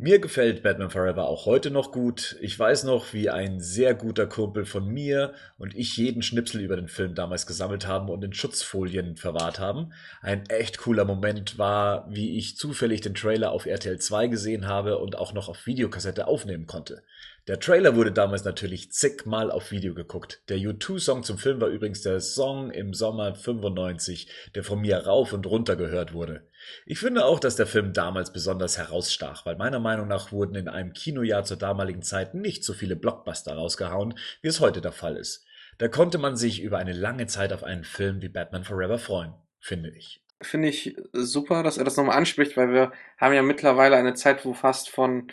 Mir 0.02 0.20
gefällt 0.20 0.64
Batman 0.64 0.90
Forever 0.90 1.28
auch 1.28 1.46
heute 1.46 1.72
noch 1.72 1.92
gut. 1.92 2.38
Ich 2.40 2.58
weiß 2.58 2.86
noch, 2.86 3.12
wie 3.12 3.30
ein 3.30 3.60
sehr 3.60 3.94
guter 3.94 4.28
Kumpel 4.28 4.64
von 4.64 4.88
mir 4.88 5.34
und 5.58 5.76
ich 5.76 5.98
jeden 5.98 6.22
Schnipsel 6.22 6.62
über 6.62 6.78
den 6.78 6.88
Film 6.88 7.16
damals 7.16 7.46
gesammelt 7.46 7.86
haben 7.86 8.08
und 8.08 8.24
in 8.24 8.32
Schutzfolien 8.32 9.18
verwahrt 9.18 9.60
haben. 9.60 9.92
Ein 10.22 10.46
echt 10.48 10.78
cooler 10.78 11.04
Moment 11.04 11.58
war, 11.58 12.08
wie 12.10 12.38
ich 12.38 12.56
zufällig 12.56 13.02
den 13.02 13.14
Trailer 13.14 13.52
auf 13.52 13.66
RTL 13.66 14.00
2 14.00 14.28
gesehen 14.28 14.68
habe 14.68 15.00
und 15.00 15.18
auch 15.18 15.34
noch 15.34 15.50
auf 15.50 15.66
Videokassette 15.66 16.28
aufnehmen 16.28 16.66
konnte. 16.66 17.04
Der 17.50 17.60
Trailer 17.60 17.98
wurde 17.98 18.14
damals 18.14 18.46
natürlich 18.46 18.94
zigmal 18.94 19.52
auf 19.52 19.72
Video 19.72 19.94
geguckt. 19.94 20.44
Der 20.48 20.60
U2-Song 20.60 21.24
zum 21.24 21.38
Film 21.38 21.60
war 21.60 21.68
übrigens 21.68 22.04
der 22.04 22.22
Song 22.22 22.72
im 22.72 22.94
Sommer 22.94 23.36
95, 23.36 24.30
der 24.56 24.64
von 24.64 24.80
mir 24.80 24.98
rauf 25.00 25.34
und 25.34 25.46
runter 25.46 25.76
gehört 25.76 26.14
wurde. 26.14 26.48
Ich 26.86 27.00
finde 27.00 27.26
auch, 27.26 27.40
dass 27.40 27.56
der 27.56 27.68
Film 27.68 27.94
damals 27.94 28.34
besonders 28.34 28.78
herausstach, 28.78 29.46
weil 29.46 29.56
meiner 29.56 29.80
Meinung 29.80 30.08
nach 30.08 30.32
wurden 30.32 30.56
in 30.56 30.68
einem 30.68 30.94
Kinojahr 30.94 31.44
zur 31.44 31.58
damaligen 31.58 32.02
Zeit 32.02 32.34
nicht 32.34 32.64
so 32.64 32.74
viele 32.74 32.96
Blockbuster 32.96 33.54
rausgehauen, 33.54 34.18
wie 34.42 34.48
es 34.48 34.60
heute 34.60 34.82
der 34.82 34.92
Fall 34.92 35.18
ist. 35.18 35.46
Da 35.78 35.88
konnte 35.88 36.18
man 36.18 36.36
sich 36.36 36.62
über 36.62 36.78
eine 36.78 36.94
lange 36.94 37.28
Zeit 37.28 37.54
auf 37.54 37.64
einen 37.64 37.84
Film 37.84 38.22
wie 38.22 38.30
Batman 38.30 38.66
Forever 38.66 39.00
freuen, 39.00 39.34
finde 39.60 39.90
ich. 39.92 40.22
Finde 40.42 40.70
ich 40.70 40.96
super, 41.14 41.64
dass 41.64 41.78
er 41.78 41.86
das 41.86 41.98
nochmal 41.98 42.18
anspricht, 42.18 42.58
weil 42.58 42.72
wir 42.74 42.92
haben 43.18 43.34
ja 43.34 43.42
mittlerweile 43.42 43.96
eine 43.96 44.14
Zeit, 44.14 44.46
wo 44.46 44.54
fast 44.54 44.90
von 44.90 45.32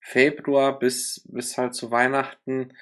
Februar 0.00 0.78
bis, 0.78 1.22
bis 1.28 1.56
halt 1.58 1.74
zu 1.74 1.90
Weihnachten 1.90 2.72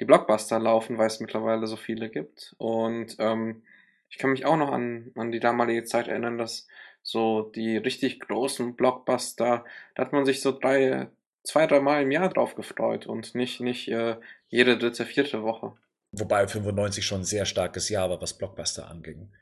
die 0.00 0.04
Blockbuster 0.04 0.58
laufen, 0.58 0.98
weil 0.98 1.06
es 1.06 1.20
mittlerweile 1.20 1.66
so 1.66 1.76
viele 1.76 2.10
gibt. 2.10 2.54
Und 2.58 3.16
ähm, 3.18 3.62
ich 4.08 4.18
kann 4.18 4.30
mich 4.30 4.44
auch 4.44 4.56
noch 4.56 4.72
an, 4.72 5.10
an 5.14 5.32
die 5.32 5.40
damalige 5.40 5.84
Zeit 5.84 6.08
erinnern, 6.08 6.38
dass 6.38 6.66
so 7.02 7.42
die 7.42 7.76
richtig 7.76 8.20
großen 8.20 8.76
Blockbuster, 8.76 9.64
da 9.94 10.02
hat 10.02 10.12
man 10.12 10.24
sich 10.24 10.40
so 10.40 10.52
drei, 10.52 11.08
zwei, 11.44 11.66
drei 11.66 11.80
Mal 11.80 12.02
im 12.02 12.10
Jahr 12.10 12.28
drauf 12.28 12.54
gefreut 12.54 13.06
und 13.06 13.34
nicht, 13.34 13.60
nicht 13.60 13.88
äh, 13.88 14.16
jede 14.48 14.78
dritte, 14.78 15.04
vierte 15.04 15.42
Woche. 15.42 15.74
Wobei 16.12 16.46
95 16.46 17.04
schon 17.04 17.22
ein 17.22 17.24
sehr 17.24 17.46
starkes 17.46 17.88
Jahr 17.88 18.10
war, 18.10 18.20
was 18.20 18.36
Blockbuster 18.36 18.88
anging. 18.88 19.32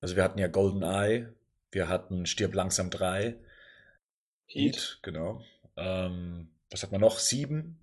Also 0.00 0.16
wir 0.16 0.24
hatten 0.24 0.38
ja 0.38 0.48
Golden 0.48 0.82
Eye, 0.82 1.28
wir 1.70 1.88
hatten 1.88 2.26
Stirb 2.26 2.54
langsam 2.54 2.90
3. 2.90 3.36
Heat, 4.46 4.74
Heat 4.74 4.98
genau. 5.02 5.42
Ähm, 5.76 6.48
was 6.70 6.82
hat 6.82 6.92
man 6.92 7.00
noch? 7.00 7.18
Sieben? 7.18 7.78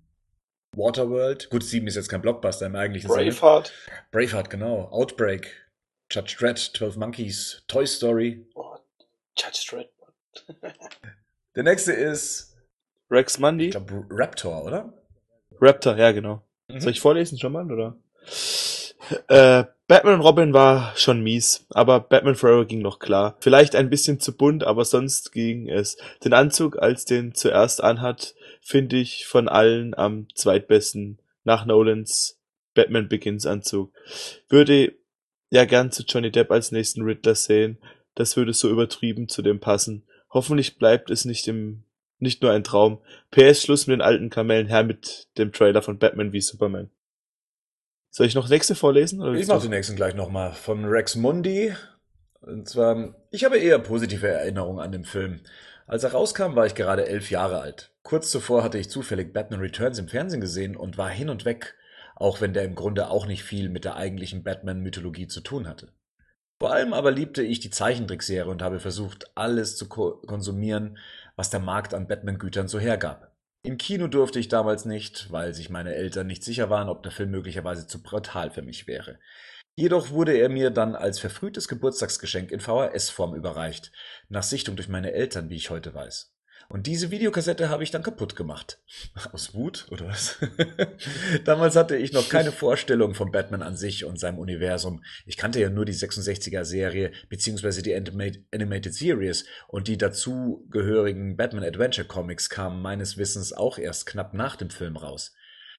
Waterworld. 0.76 1.48
Gut, 1.50 1.64
Sieben 1.64 1.86
ist 1.86 1.96
jetzt 1.96 2.08
kein 2.08 2.20
Blockbuster 2.20 2.66
im 2.66 2.76
eigentlichen 2.76 3.10
Sinne. 3.10 3.30
Braveheart. 3.30 3.72
Braveheart, 4.10 4.50
genau. 4.50 4.88
Outbreak. 4.90 5.68
Judge 6.10 6.36
Dredd, 6.38 6.58
12 6.58 6.96
Monkeys, 6.96 7.62
Toy 7.68 7.86
Story. 7.86 8.46
Oh, 8.54 8.77
Judge 9.38 9.66
Dredd. 9.70 9.90
Der 11.54 11.62
nächste 11.62 11.92
ist 11.92 12.56
Rex 13.10 13.38
Mundy. 13.38 13.66
Ich 13.66 13.70
glaube 13.72 14.06
Raptor, 14.10 14.64
oder? 14.64 14.92
Raptor, 15.60 15.96
ja, 15.96 16.12
genau. 16.12 16.42
Mhm. 16.68 16.80
Soll 16.80 16.92
ich 16.92 17.00
vorlesen 17.00 17.38
schon 17.38 17.52
mal, 17.52 17.70
oder? 17.70 17.96
Äh, 19.28 19.64
Batman 19.86 20.14
und 20.16 20.20
Robin 20.20 20.52
war 20.52 20.92
schon 20.96 21.22
mies, 21.22 21.66
aber 21.70 22.00
Batman 22.00 22.34
Forever 22.34 22.66
ging 22.66 22.82
noch 22.82 22.98
klar. 22.98 23.36
Vielleicht 23.40 23.74
ein 23.74 23.88
bisschen 23.88 24.20
zu 24.20 24.36
bunt, 24.36 24.64
aber 24.64 24.84
sonst 24.84 25.32
ging 25.32 25.68
es. 25.68 25.96
Den 26.22 26.34
Anzug, 26.34 26.78
als 26.78 27.06
den 27.06 27.34
zuerst 27.34 27.82
anhat, 27.82 28.34
finde 28.60 28.98
ich 28.98 29.26
von 29.26 29.48
allen 29.48 29.94
am 29.94 30.26
zweitbesten 30.34 31.18
nach 31.44 31.64
Nolans 31.64 32.38
Batman 32.74 33.08
Begins 33.08 33.46
Anzug. 33.46 33.92
Würde 34.48 34.94
ja 35.50 35.64
gern 35.64 35.90
zu 35.90 36.02
Johnny 36.02 36.30
Depp 36.30 36.50
als 36.50 36.70
nächsten 36.70 37.02
Riddler 37.02 37.34
sehen. 37.34 37.78
Das 38.18 38.36
würde 38.36 38.52
so 38.52 38.68
übertrieben 38.68 39.28
zu 39.28 39.42
dem 39.42 39.60
passen. 39.60 40.02
Hoffentlich 40.30 40.76
bleibt 40.76 41.08
es 41.08 41.24
nicht 41.24 41.46
im 41.46 41.84
nicht 42.18 42.42
nur 42.42 42.50
ein 42.50 42.64
Traum. 42.64 42.98
PS 43.30 43.62
Schluss 43.62 43.86
mit 43.86 43.94
den 43.94 44.00
alten 44.00 44.28
Kamellen 44.28 44.66
her 44.66 44.82
mit 44.82 45.28
dem 45.38 45.52
Trailer 45.52 45.82
von 45.82 46.00
Batman 46.00 46.32
wie 46.32 46.40
Superman. 46.40 46.90
Soll 48.10 48.26
ich 48.26 48.34
noch 48.34 48.48
nächste 48.48 48.74
vorlesen? 48.74 49.22
Oder 49.22 49.34
ich 49.34 49.46
mache 49.46 49.60
den 49.60 49.70
nächsten 49.70 49.94
gleich 49.94 50.16
nochmal. 50.16 50.52
Von 50.52 50.84
Rex 50.84 51.14
Mundi. 51.14 51.72
Und 52.40 52.68
zwar, 52.68 53.14
ich 53.30 53.44
habe 53.44 53.56
eher 53.56 53.78
positive 53.78 54.26
Erinnerungen 54.26 54.80
an 54.80 54.90
den 54.90 55.04
Film. 55.04 55.38
Als 55.86 56.02
er 56.02 56.10
rauskam, 56.10 56.56
war 56.56 56.66
ich 56.66 56.74
gerade 56.74 57.06
elf 57.06 57.30
Jahre 57.30 57.60
alt. 57.60 57.92
Kurz 58.02 58.32
zuvor 58.32 58.64
hatte 58.64 58.78
ich 58.78 58.90
zufällig 58.90 59.32
Batman 59.32 59.60
Returns 59.60 60.00
im 60.00 60.08
Fernsehen 60.08 60.40
gesehen 60.40 60.74
und 60.74 60.98
war 60.98 61.08
hin 61.08 61.30
und 61.30 61.44
weg, 61.44 61.76
auch 62.16 62.40
wenn 62.40 62.52
der 62.52 62.64
im 62.64 62.74
Grunde 62.74 63.10
auch 63.10 63.26
nicht 63.26 63.44
viel 63.44 63.68
mit 63.68 63.84
der 63.84 63.94
eigentlichen 63.94 64.42
Batman-Mythologie 64.42 65.28
zu 65.28 65.40
tun 65.40 65.68
hatte. 65.68 65.92
Vor 66.60 66.72
allem 66.72 66.92
aber 66.92 67.12
liebte 67.12 67.42
ich 67.42 67.60
die 67.60 67.70
Zeichentrickserie 67.70 68.50
und 68.50 68.62
habe 68.62 68.80
versucht, 68.80 69.30
alles 69.36 69.76
zu 69.76 69.88
ko 69.88 70.20
konsumieren, 70.26 70.98
was 71.36 71.50
der 71.50 71.60
Markt 71.60 71.94
an 71.94 72.08
Batman-Gütern 72.08 72.66
so 72.66 72.80
hergab. 72.80 73.32
Im 73.62 73.78
Kino 73.78 74.08
durfte 74.08 74.40
ich 74.40 74.48
damals 74.48 74.84
nicht, 74.84 75.30
weil 75.30 75.54
sich 75.54 75.70
meine 75.70 75.94
Eltern 75.94 76.26
nicht 76.26 76.42
sicher 76.42 76.70
waren, 76.70 76.88
ob 76.88 77.02
der 77.02 77.12
Film 77.12 77.30
möglicherweise 77.30 77.86
zu 77.86 78.02
brutal 78.02 78.50
für 78.50 78.62
mich 78.62 78.86
wäre. 78.86 79.18
Jedoch 79.76 80.10
wurde 80.10 80.32
er 80.32 80.48
mir 80.48 80.70
dann 80.70 80.96
als 80.96 81.20
verfrühtes 81.20 81.68
Geburtstagsgeschenk 81.68 82.50
in 82.50 82.58
VHS-Form 82.58 83.34
überreicht, 83.36 83.92
nach 84.28 84.42
Sichtung 84.42 84.74
durch 84.74 84.88
meine 84.88 85.12
Eltern, 85.12 85.50
wie 85.50 85.56
ich 85.56 85.70
heute 85.70 85.94
weiß. 85.94 86.34
Und 86.70 86.86
diese 86.86 87.10
Videokassette 87.10 87.70
habe 87.70 87.82
ich 87.82 87.90
dann 87.90 88.02
kaputt 88.02 88.36
gemacht. 88.36 88.78
Aus 89.32 89.54
Wut 89.54 89.86
oder 89.90 90.06
was? 90.06 90.36
Damals 91.44 91.76
hatte 91.76 91.96
ich 91.96 92.12
noch 92.12 92.28
keine 92.28 92.52
Vorstellung 92.58 93.14
von 93.14 93.32
Batman 93.32 93.62
an 93.62 93.74
sich 93.74 94.04
und 94.04 94.20
seinem 94.20 94.38
Universum. 94.38 95.02
Ich 95.24 95.38
kannte 95.38 95.60
ja 95.60 95.70
nur 95.70 95.86
die 95.86 95.94
66er 95.94 96.64
Serie 96.64 97.12
beziehungsweise 97.30 97.82
die 97.82 97.94
Animated 97.94 98.92
Series 98.92 99.46
und 99.66 99.88
die 99.88 99.96
dazugehörigen 99.96 101.38
Batman 101.38 101.64
Adventure 101.64 102.06
Comics 102.06 102.50
kamen 102.50 102.82
meines 102.82 103.16
Wissens 103.16 103.54
auch 103.54 103.78
erst 103.78 104.04
knapp 104.04 104.34
nach 104.34 104.56
dem 104.56 104.68
Film 104.68 104.98
raus. 104.98 105.34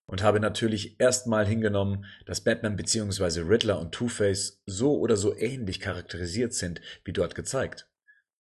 Und 0.08 0.24
habe 0.24 0.40
natürlich 0.40 1.00
erstmal 1.00 1.46
hingenommen, 1.46 2.06
dass 2.26 2.42
Batman 2.44 2.76
beziehungsweise 2.76 3.48
Riddler 3.48 3.80
und 3.80 3.92
Two-Face 3.92 4.64
so 4.66 4.98
oder 4.98 5.16
so 5.16 5.38
ähnlich 5.38 5.80
charakterisiert 5.80 6.56
sind, 6.56 6.82
wie 7.04 7.14
dort 7.14 7.36
gezeigt. 7.36 7.89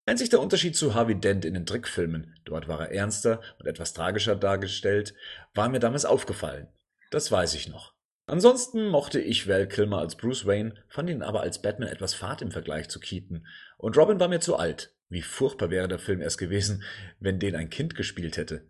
Einzig 0.10 0.32
der 0.32 0.42
Unterschied 0.42 0.76
zu 0.76 0.96
Harvey 0.96 1.14
Dent 1.14 1.46
in 1.46 1.54
den 1.54 1.68
Trickfilmen, 1.68 2.36
dort 2.44 2.68
war 2.68 2.82
er 2.82 2.92
ernster 2.92 3.42
und 3.60 3.68
etwas 3.68 3.94
tragischer 3.94 4.36
dargestellt, 4.36 5.14
war 5.54 5.70
mir 5.70 5.78
damals 5.78 6.04
aufgefallen. 6.04 6.68
Das 7.12 7.32
weiß 7.32 7.54
ich 7.54 7.70
noch. 7.70 7.94
Ansonsten 8.26 8.88
mochte 8.88 9.20
ich 9.20 9.48
Val 9.48 9.68
Kilmer 9.68 10.00
als 10.00 10.18
Bruce 10.18 10.48
Wayne, 10.48 10.74
fand 10.88 11.12
ihn 11.12 11.22
aber 11.22 11.42
als 11.42 11.62
Batman 11.62 11.90
etwas 11.90 12.16
fad 12.16 12.42
im 12.42 12.50
Vergleich 12.50 12.90
zu 12.90 13.00
Keaton. 13.00 13.46
Und 13.78 13.98
Robin 13.98 14.20
war 14.20 14.30
mir 14.30 14.40
zu 14.40 14.56
alt. 14.56 14.96
Wie 15.10 15.22
furchtbar 15.22 15.70
wäre 15.70 15.88
der 15.88 16.00
Film 16.00 16.22
erst 16.22 16.40
gewesen, 16.40 16.84
wenn 17.20 17.38
den 17.38 17.56
ein 17.56 17.70
Kind 17.70 17.94
gespielt 17.94 18.38
hätte. 18.38 18.68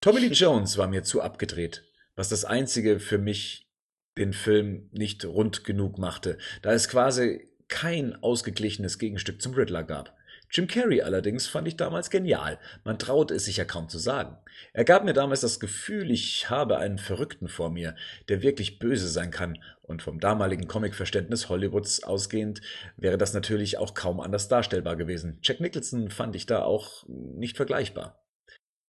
Tommy 0.00 0.20
Lee 0.20 0.32
Jones 0.32 0.78
war 0.78 0.88
mir 0.88 1.02
zu 1.02 1.20
abgedreht, 1.20 1.84
was 2.14 2.30
das 2.30 2.46
einzige 2.46 2.98
für 2.98 3.18
mich 3.18 3.68
den 4.16 4.32
Film 4.32 4.88
nicht 4.92 5.22
rund 5.26 5.64
genug 5.64 5.98
machte, 5.98 6.38
da 6.62 6.72
es 6.72 6.88
quasi 6.88 7.46
kein 7.68 8.14
ausgeglichenes 8.22 8.98
Gegenstück 8.98 9.42
zum 9.42 9.52
Riddler 9.52 9.82
gab. 9.82 10.16
Jim 10.50 10.66
Carrey 10.66 11.02
allerdings 11.02 11.46
fand 11.46 11.68
ich 11.68 11.76
damals 11.76 12.10
genial. 12.10 12.58
Man 12.84 12.98
traut 12.98 13.30
es 13.30 13.44
sich 13.44 13.56
ja 13.56 13.64
kaum 13.64 13.88
zu 13.88 13.98
sagen. 13.98 14.36
Er 14.72 14.84
gab 14.84 15.04
mir 15.04 15.12
damals 15.12 15.40
das 15.40 15.60
Gefühl, 15.60 16.10
ich 16.10 16.48
habe 16.50 16.78
einen 16.78 16.98
Verrückten 16.98 17.48
vor 17.48 17.70
mir, 17.70 17.94
der 18.28 18.42
wirklich 18.42 18.78
böse 18.78 19.08
sein 19.08 19.30
kann. 19.30 19.58
Und 19.82 20.02
vom 20.02 20.20
damaligen 20.20 20.68
Comicverständnis 20.68 21.48
Hollywoods 21.48 22.02
ausgehend 22.04 22.60
wäre 22.96 23.18
das 23.18 23.34
natürlich 23.34 23.78
auch 23.78 23.94
kaum 23.94 24.20
anders 24.20 24.48
darstellbar 24.48 24.96
gewesen. 24.96 25.38
Jack 25.42 25.60
Nicholson 25.60 26.10
fand 26.10 26.36
ich 26.36 26.46
da 26.46 26.62
auch 26.62 27.04
nicht 27.08 27.56
vergleichbar. 27.56 28.24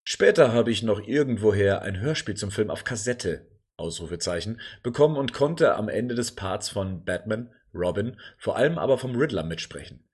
Später 0.03 0.53
habe 0.53 0.71
ich 0.71 0.83
noch 0.83 1.05
irgendwoher 1.05 1.81
ein 1.81 1.99
Hörspiel 1.99 2.35
zum 2.35 2.49
Film 2.49 2.69
auf 2.69 2.83
Kassette 2.83 3.45
Ausrufezeichen 3.77 4.59
bekommen 4.81 5.17
und 5.17 5.33
konnte 5.33 5.75
am 5.75 5.87
Ende 5.87 6.15
des 6.15 6.33
Parts 6.33 6.69
von 6.69 7.05
Batman, 7.05 7.53
Robin, 7.73 8.17
vor 8.37 8.55
allem 8.57 8.79
aber 8.79 8.97
vom 8.97 9.15
Riddler 9.15 9.43
mitsprechen. 9.43 10.06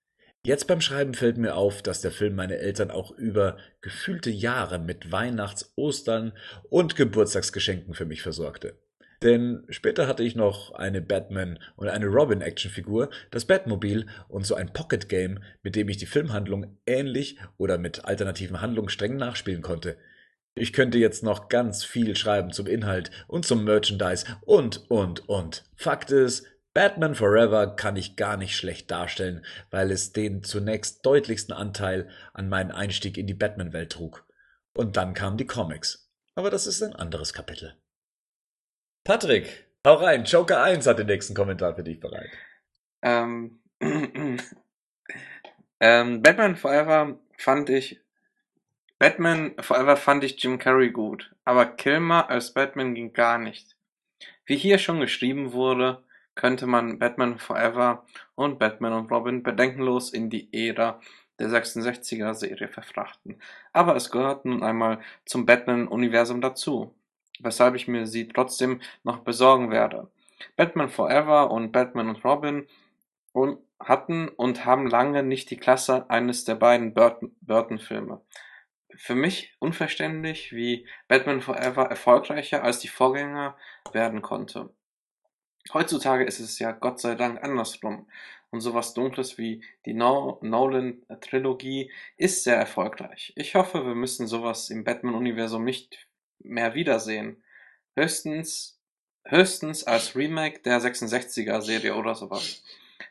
Jetzt 0.45 0.67
beim 0.67 0.81
Schreiben 0.81 1.13
fällt 1.13 1.38
mir 1.38 1.55
auf, 1.55 1.81
dass 1.81 2.01
der 2.01 2.11
Film 2.11 2.35
meine 2.35 2.57
Eltern 2.57 2.91
auch 2.91 3.11
über 3.11 3.55
gefühlte 3.80 4.30
Jahre 4.30 4.77
mit 4.77 5.09
Weihnachts-, 5.09 5.72
Ostern 5.77 6.33
und 6.69 6.97
Geburtstagsgeschenken 6.97 7.93
für 7.93 8.05
mich 8.05 8.22
versorgte. 8.22 8.77
Denn 9.22 9.63
später 9.69 10.05
hatte 10.05 10.22
ich 10.22 10.35
noch 10.35 10.73
eine 10.73 11.01
Batman 11.01 11.59
und 11.77 11.88
eine 11.88 12.07
Robin 12.07 12.41
Actionfigur, 12.41 13.09
das 13.31 13.45
Batmobil 13.45 14.05
und 14.27 14.45
so 14.45 14.55
ein 14.55 14.73
Pocket 14.73 15.07
Game, 15.07 15.39
mit 15.61 15.77
dem 15.77 15.88
ich 15.88 15.95
die 15.95 16.05
Filmhandlung 16.05 16.77
ähnlich 16.85 17.39
oder 17.57 17.77
mit 17.77 18.03
alternativen 18.03 18.59
Handlungssträngen 18.59 19.17
nachspielen 19.17 19.61
konnte. 19.61 19.95
Ich 20.55 20.73
könnte 20.73 20.97
jetzt 20.97 21.23
noch 21.23 21.47
ganz 21.47 21.85
viel 21.85 22.17
schreiben 22.17 22.51
zum 22.51 22.67
Inhalt 22.67 23.11
und 23.27 23.45
zum 23.45 23.63
Merchandise 23.63 24.25
und, 24.41 24.89
und, 24.89 25.27
und. 25.30 25.63
Fakt 25.77 26.11
ist, 26.11 26.45
Batman 26.74 27.14
Forever 27.14 27.76
kann 27.76 27.95
ich 27.95 28.16
gar 28.16 28.35
nicht 28.35 28.56
schlecht 28.56 28.90
darstellen, 28.90 29.45
weil 29.69 29.92
es 29.92 30.11
den 30.11 30.43
zunächst 30.43 31.06
deutlichsten 31.06 31.53
Anteil 31.53 32.10
an 32.34 32.50
meinen 32.50 32.72
Einstieg 32.72 33.18
in 33.18 33.27
die 33.27 33.35
Batman-Welt 33.35 33.92
trug. 33.92 34.26
Und 34.74 34.98
dann 34.98 35.14
kamen 35.14 35.38
die 35.38 35.45
Comics. 35.45 36.11
Aber 36.35 36.50
das 36.50 36.66
ist 36.66 36.82
ein 36.82 36.95
anderes 36.95 37.34
Kapitel. 37.34 37.76
Patrick, 39.03 39.68
hau 39.85 39.95
rein. 39.95 40.24
Joker 40.24 40.64
1 40.64 40.88
hat 40.88 40.98
den 40.98 41.08
nächsten 41.08 41.35
Kommentar 41.35 41.76
für 41.76 41.84
dich 41.84 42.00
bereit. 42.00 42.32
Ähm, 43.03 43.60
ähm, 45.80 46.22
Batman 46.24 46.56
Forever 46.56 47.19
fand 47.38 47.69
ich 47.69 48.00
Batman 48.98 49.53
Forever 49.60 49.98
fand 49.98 50.24
ich 50.24 50.42
Jim 50.42 50.58
Carrey 50.58 50.90
gut, 50.90 51.35
aber 51.43 51.66
Kilmer 51.66 52.30
als 52.30 52.53
Batman 52.53 52.95
ging 52.95 53.11
gar 53.11 53.38
nicht. 53.38 53.76
Wie 54.45 54.56
hier 54.56 54.77
schon 54.77 55.02
geschrieben 55.02 55.52
wurde, 55.52 56.02
könnte 56.35 56.67
man 56.67 56.99
Batman 56.99 57.37
Forever 57.37 58.05
und 58.35 58.59
Batman 58.59 58.93
und 58.93 59.11
Robin 59.11 59.43
bedenkenlos 59.43 60.11
in 60.11 60.29
die 60.29 60.49
Ära 60.51 60.99
der 61.39 61.49
66er 61.49 62.33
Serie 62.33 62.67
verfrachten. 62.67 63.39
Aber 63.71 63.95
es 63.95 64.11
gehört 64.11 64.45
nun 64.45 64.63
einmal 64.63 64.99
zum 65.25 65.45
Batman-Universum 65.45 66.41
dazu, 66.41 66.95
weshalb 67.39 67.75
ich 67.75 67.87
mir 67.87 68.05
sie 68.05 68.27
trotzdem 68.27 68.81
noch 69.03 69.19
besorgen 69.19 69.71
werde. 69.71 70.09
Batman 70.55 70.89
Forever 70.89 71.51
und 71.51 71.71
Batman 71.71 72.09
und 72.09 72.23
Robin 72.23 72.67
hatten 73.79 74.29
und 74.29 74.65
haben 74.65 74.87
lange 74.87 75.23
nicht 75.23 75.49
die 75.49 75.57
Klasse 75.57 76.09
eines 76.09 76.45
der 76.45 76.55
beiden 76.55 76.93
Burton-Filme. 76.93 78.21
Für 78.95 79.15
mich 79.15 79.55
unverständlich, 79.59 80.53
wie 80.53 80.87
Batman 81.07 81.41
Forever 81.41 81.85
erfolgreicher 81.85 82.63
als 82.63 82.79
die 82.79 82.87
Vorgänger 82.87 83.57
werden 83.91 84.21
konnte. 84.21 84.69
Heutzutage 85.72 86.25
ist 86.25 86.40
es 86.40 86.59
ja 86.59 86.72
Gott 86.72 87.00
sei 87.00 87.16
Dank 87.16 87.42
andersrum. 87.43 88.08
Und 88.50 88.61
sowas 88.61 88.93
Dunkles 88.93 89.38
wie 89.40 89.64
die 89.85 89.93
no 89.93 90.38
Nolan-Trilogie 90.42 91.92
ist 92.17 92.43
sehr 92.43 92.56
erfolgreich. 92.56 93.33
Ich 93.35 93.56
hoffe, 93.56 93.83
wir 93.85 93.95
müssen 93.95 94.27
sowas 94.27 94.69
im 94.69 94.83
Batman-Universum 94.83 95.64
nicht 95.64 96.08
mehr 96.40 96.75
wiedersehen. 96.75 97.43
Höchstens, 97.95 98.80
höchstens 99.25 99.85
als 99.85 100.16
Remake 100.16 100.59
der 100.59 100.80
66er-Serie 100.80 101.95
oder 101.95 102.14
sowas. 102.14 102.64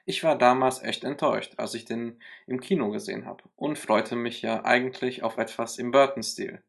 Ich 0.05 0.23
war 0.23 0.39
damals 0.39 0.83
echt 0.83 1.03
enttäuscht, 1.03 1.55
als 1.57 1.75
ich 1.75 1.85
den 1.85 2.21
im 2.47 2.61
Kino 2.61 2.91
gesehen 2.91 3.27
habe 3.27 3.43
und 3.57 3.79
freute 3.79 4.15
mich 4.15 4.43
ja 4.43 4.65
eigentlich 4.65 5.23
auf 5.25 5.39
etwas 5.39 5.79
im 5.79 5.91
Burton-Stil. 5.91 6.63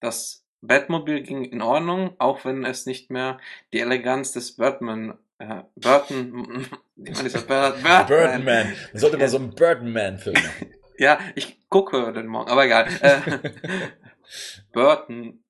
Das 0.00 0.41
Batmobil 0.62 1.22
ging 1.22 1.44
in 1.44 1.60
Ordnung, 1.60 2.14
auch 2.18 2.44
wenn 2.44 2.64
es 2.64 2.86
nicht 2.86 3.10
mehr 3.10 3.38
die 3.72 3.80
Eleganz 3.80 4.32
des 4.32 4.56
Birdman 4.56 5.18
äh, 5.38 5.62
Burton, 5.74 6.66
Bird, 6.96 7.46
Birdman. 7.48 8.06
Birdman. 8.06 8.66
Man 8.92 9.00
sollte 9.00 9.18
mal 9.18 9.28
so 9.28 9.38
einen 9.38 9.54
Birdman-Film 9.54 10.34
machen. 10.42 10.74
ja, 10.98 11.18
ich 11.34 11.68
gucke 11.68 12.12
den 12.12 12.26
morgen, 12.26 12.48
aber 12.50 12.64
egal. 12.64 12.88
Äh, 13.00 13.20
Burton 14.72 15.42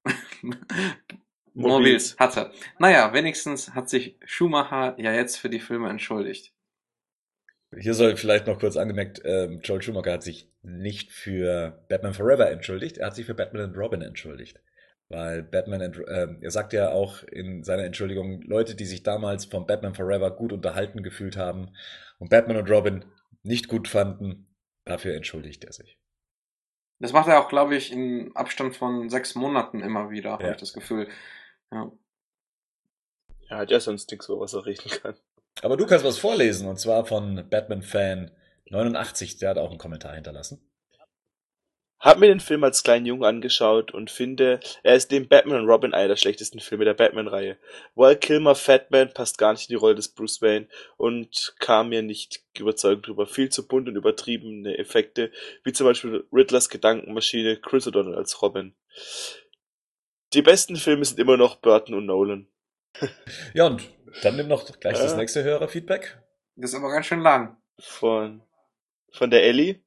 Mobils 1.52 2.16
hatte. 2.18 2.50
Naja, 2.78 3.12
wenigstens 3.12 3.74
hat 3.74 3.91
sich 3.91 4.16
Schumacher 4.24 4.94
ja 4.99 5.12
jetzt 5.12 5.36
für 5.36 5.50
die 5.50 5.60
Filme 5.60 5.91
entschuldigt. 5.91 6.52
Hier 7.78 7.94
soll 7.94 8.16
vielleicht 8.16 8.47
noch 8.47 8.58
kurz 8.58 8.76
angemerkt, 8.76 9.23
ähm, 9.24 9.60
Joel 9.62 9.81
Schumacher 9.81 10.12
hat 10.12 10.23
sich 10.23 10.50
nicht 10.62 11.10
für 11.10 11.84
Batman 11.89 12.12
Forever 12.12 12.50
entschuldigt, 12.50 12.99
er 12.99 13.07
hat 13.07 13.15
sich 13.15 13.24
für 13.24 13.34
Batman 13.34 13.65
and 13.65 13.76
Robin 13.76 14.02
entschuldigt. 14.02 14.60
Weil 15.12 15.42
Batman, 15.42 15.82
and, 15.82 15.99
äh, 16.08 16.28
er 16.41 16.50
sagt 16.50 16.73
ja 16.73 16.91
auch 16.91 17.23
in 17.24 17.65
seiner 17.65 17.84
Entschuldigung, 17.84 18.41
Leute, 18.42 18.74
die 18.74 18.86
sich 18.86 19.02
damals 19.02 19.44
von 19.44 19.66
Batman 19.66 19.94
Forever 19.94 20.31
gut 20.31 20.55
unterhalten 20.55 21.02
gefühlt 21.02 21.36
haben 21.36 21.70
und 22.18 22.31
Batman 22.31 22.57
und 22.57 22.70
Robin 22.70 23.05
nicht 23.42 23.68
gut 23.68 23.89
fanden, 23.89 24.47
dafür 24.86 25.15
entschuldigt 25.15 25.65
er 25.65 25.73
sich. 25.73 25.99
Das 26.99 27.12
macht 27.12 27.28
er 27.28 27.41
auch, 27.41 27.50
glaube 27.50 27.76
ich, 27.76 27.92
in 27.92 28.34
Abstand 28.34 28.74
von 28.74 29.10
sechs 29.10 29.34
Monaten 29.34 29.81
immer 29.81 30.08
wieder, 30.08 30.31
ja. 30.31 30.39
habe 30.39 30.52
ich 30.52 30.57
das 30.57 30.73
Gefühl. 30.73 31.08
Ja. 31.70 31.92
Er 33.49 33.58
hat 33.58 33.70
ja 33.70 33.81
sonst 33.81 34.10
nichts, 34.10 34.31
wo 34.31 34.41
was 34.41 34.55
er 34.55 34.65
reden 34.65 34.89
kann. 35.02 35.15
Aber 35.60 35.76
du 35.76 35.84
kannst 35.84 36.07
was 36.07 36.16
vorlesen, 36.16 36.66
und 36.68 36.81
zwar 36.81 37.05
von 37.05 37.47
Batman-Fan 37.50 38.31
89, 38.70 39.36
der 39.36 39.50
hat 39.50 39.58
auch 39.58 39.68
einen 39.68 39.78
Kommentar 39.78 40.15
hinterlassen. 40.15 40.72
Hab 42.02 42.18
mir 42.18 42.26
den 42.26 42.40
Film 42.40 42.64
als 42.64 42.82
kleinen 42.82 43.06
Jungen 43.06 43.22
angeschaut 43.22 43.94
und 43.94 44.10
finde, 44.10 44.58
er 44.82 44.97
ist 44.97 45.12
neben 45.12 45.28
Batman 45.28 45.60
und 45.60 45.68
Robin 45.68 45.94
einer 45.94 46.08
der 46.08 46.16
schlechtesten 46.16 46.58
Filme 46.58 46.84
der 46.84 46.94
Batman-Reihe. 46.94 47.58
Val 47.94 48.16
Kilmer 48.16 48.56
Fatman 48.56 49.14
passt 49.14 49.39
gar 49.39 49.52
nicht 49.52 49.70
in 49.70 49.74
die 49.74 49.78
Rolle 49.78 49.94
des 49.94 50.08
Bruce 50.08 50.42
Wayne 50.42 50.66
und 50.97 51.55
kam 51.60 51.90
mir 51.90 52.02
nicht 52.02 52.42
überzeugend 52.58 53.06
drüber. 53.06 53.28
Viel 53.28 53.50
zu 53.50 53.68
bunt 53.68 53.89
und 53.89 53.94
übertriebene 53.94 54.76
Effekte, 54.78 55.31
wie 55.62 55.72
zum 55.72 55.86
Beispiel 55.86 56.26
Riddlers 56.32 56.68
Gedankenmaschine, 56.68 57.58
Chris 57.58 57.86
O'Donnell 57.86 58.16
als 58.16 58.42
Robin. 58.42 58.74
Die 60.32 60.42
besten 60.42 60.74
Filme 60.74 61.05
sind 61.05 61.20
immer 61.20 61.36
noch 61.36 61.55
Burton 61.55 61.94
und 61.94 62.06
Nolan. 62.06 62.48
ja, 63.55 63.66
und 63.66 63.89
dann 64.24 64.34
nimm 64.34 64.48
noch 64.48 64.64
gleich 64.81 64.98
das 64.98 65.14
nächste 65.14 65.44
Hörerfeedback. 65.44 66.20
Das 66.56 66.70
ist 66.70 66.76
aber 66.76 66.90
ganz 66.90 67.06
schön 67.06 67.20
lang. 67.20 67.58
Von, 67.78 68.42
von 69.12 69.31
der 69.31 69.44
Ellie. 69.44 69.81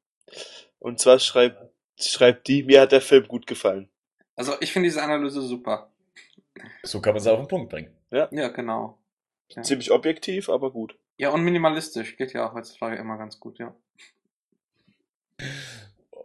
Und 0.80 1.00
zwar 1.02 1.20
schreibt, 1.20 1.75
schreibt 1.98 2.48
die, 2.48 2.64
mir 2.64 2.82
hat 2.82 2.92
der 2.92 3.02
Film 3.02 3.28
gut 3.28 3.48
gefallen. 3.48 3.90
Also 4.36 4.54
ich 4.60 4.74
finde 4.74 4.88
diese 4.88 5.02
Analyse 5.02 5.42
super. 5.42 5.90
So 6.84 7.02
kann 7.02 7.14
man 7.14 7.22
es 7.22 7.28
auf 7.28 7.40
den 7.40 7.48
Punkt 7.48 7.70
bringen. 7.70 7.92
Ja, 8.12 8.28
ja 8.32 8.50
genau. 8.50 8.98
Ja. 9.50 9.62
Ziemlich 9.62 9.92
objektiv, 9.92 10.50
aber 10.50 10.72
gut. 10.72 10.98
Ja, 11.18 11.30
und 11.30 11.44
minimalistisch. 11.44 12.18
Geht 12.18 12.34
ja 12.34 12.48
auch 12.48 12.54
heutzutage 12.54 12.98
immer 12.98 13.18
ganz 13.18 13.40
gut, 13.40 13.60
ja. 13.60 13.74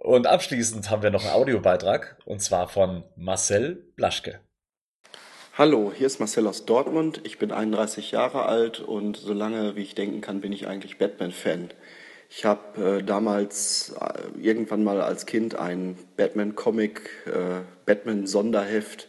Und 0.00 0.26
abschließend 0.26 0.90
haben 0.90 1.02
wir 1.02 1.10
noch 1.10 1.24
einen 1.24 1.34
Audiobeitrag, 1.34 2.16
und 2.24 2.40
zwar 2.40 2.68
von 2.68 3.04
Marcel 3.16 3.84
Blaschke. 3.96 4.40
Hallo, 5.58 5.92
hier 5.94 6.06
ist 6.06 6.20
Marcel 6.20 6.46
aus 6.46 6.64
Dortmund. 6.64 7.20
Ich 7.24 7.38
bin 7.38 7.52
31 7.52 8.12
Jahre 8.12 8.46
alt 8.46 8.80
und 8.80 9.18
so 9.18 9.34
lange 9.34 9.76
wie 9.76 9.82
ich 9.82 9.94
denken 9.94 10.22
kann, 10.22 10.40
bin 10.40 10.52
ich 10.52 10.66
eigentlich 10.66 10.96
Batman-Fan. 10.96 11.70
Ich 12.32 12.44
habe 12.44 12.98
äh, 12.98 13.02
damals 13.02 13.92
äh, 14.00 14.40
irgendwann 14.40 14.84
mal 14.84 15.00
als 15.00 15.26
Kind 15.26 15.56
ein 15.56 15.98
Batman-Comic, 16.16 17.10
äh, 17.26 17.62
Batman-Sonderheft 17.86 19.08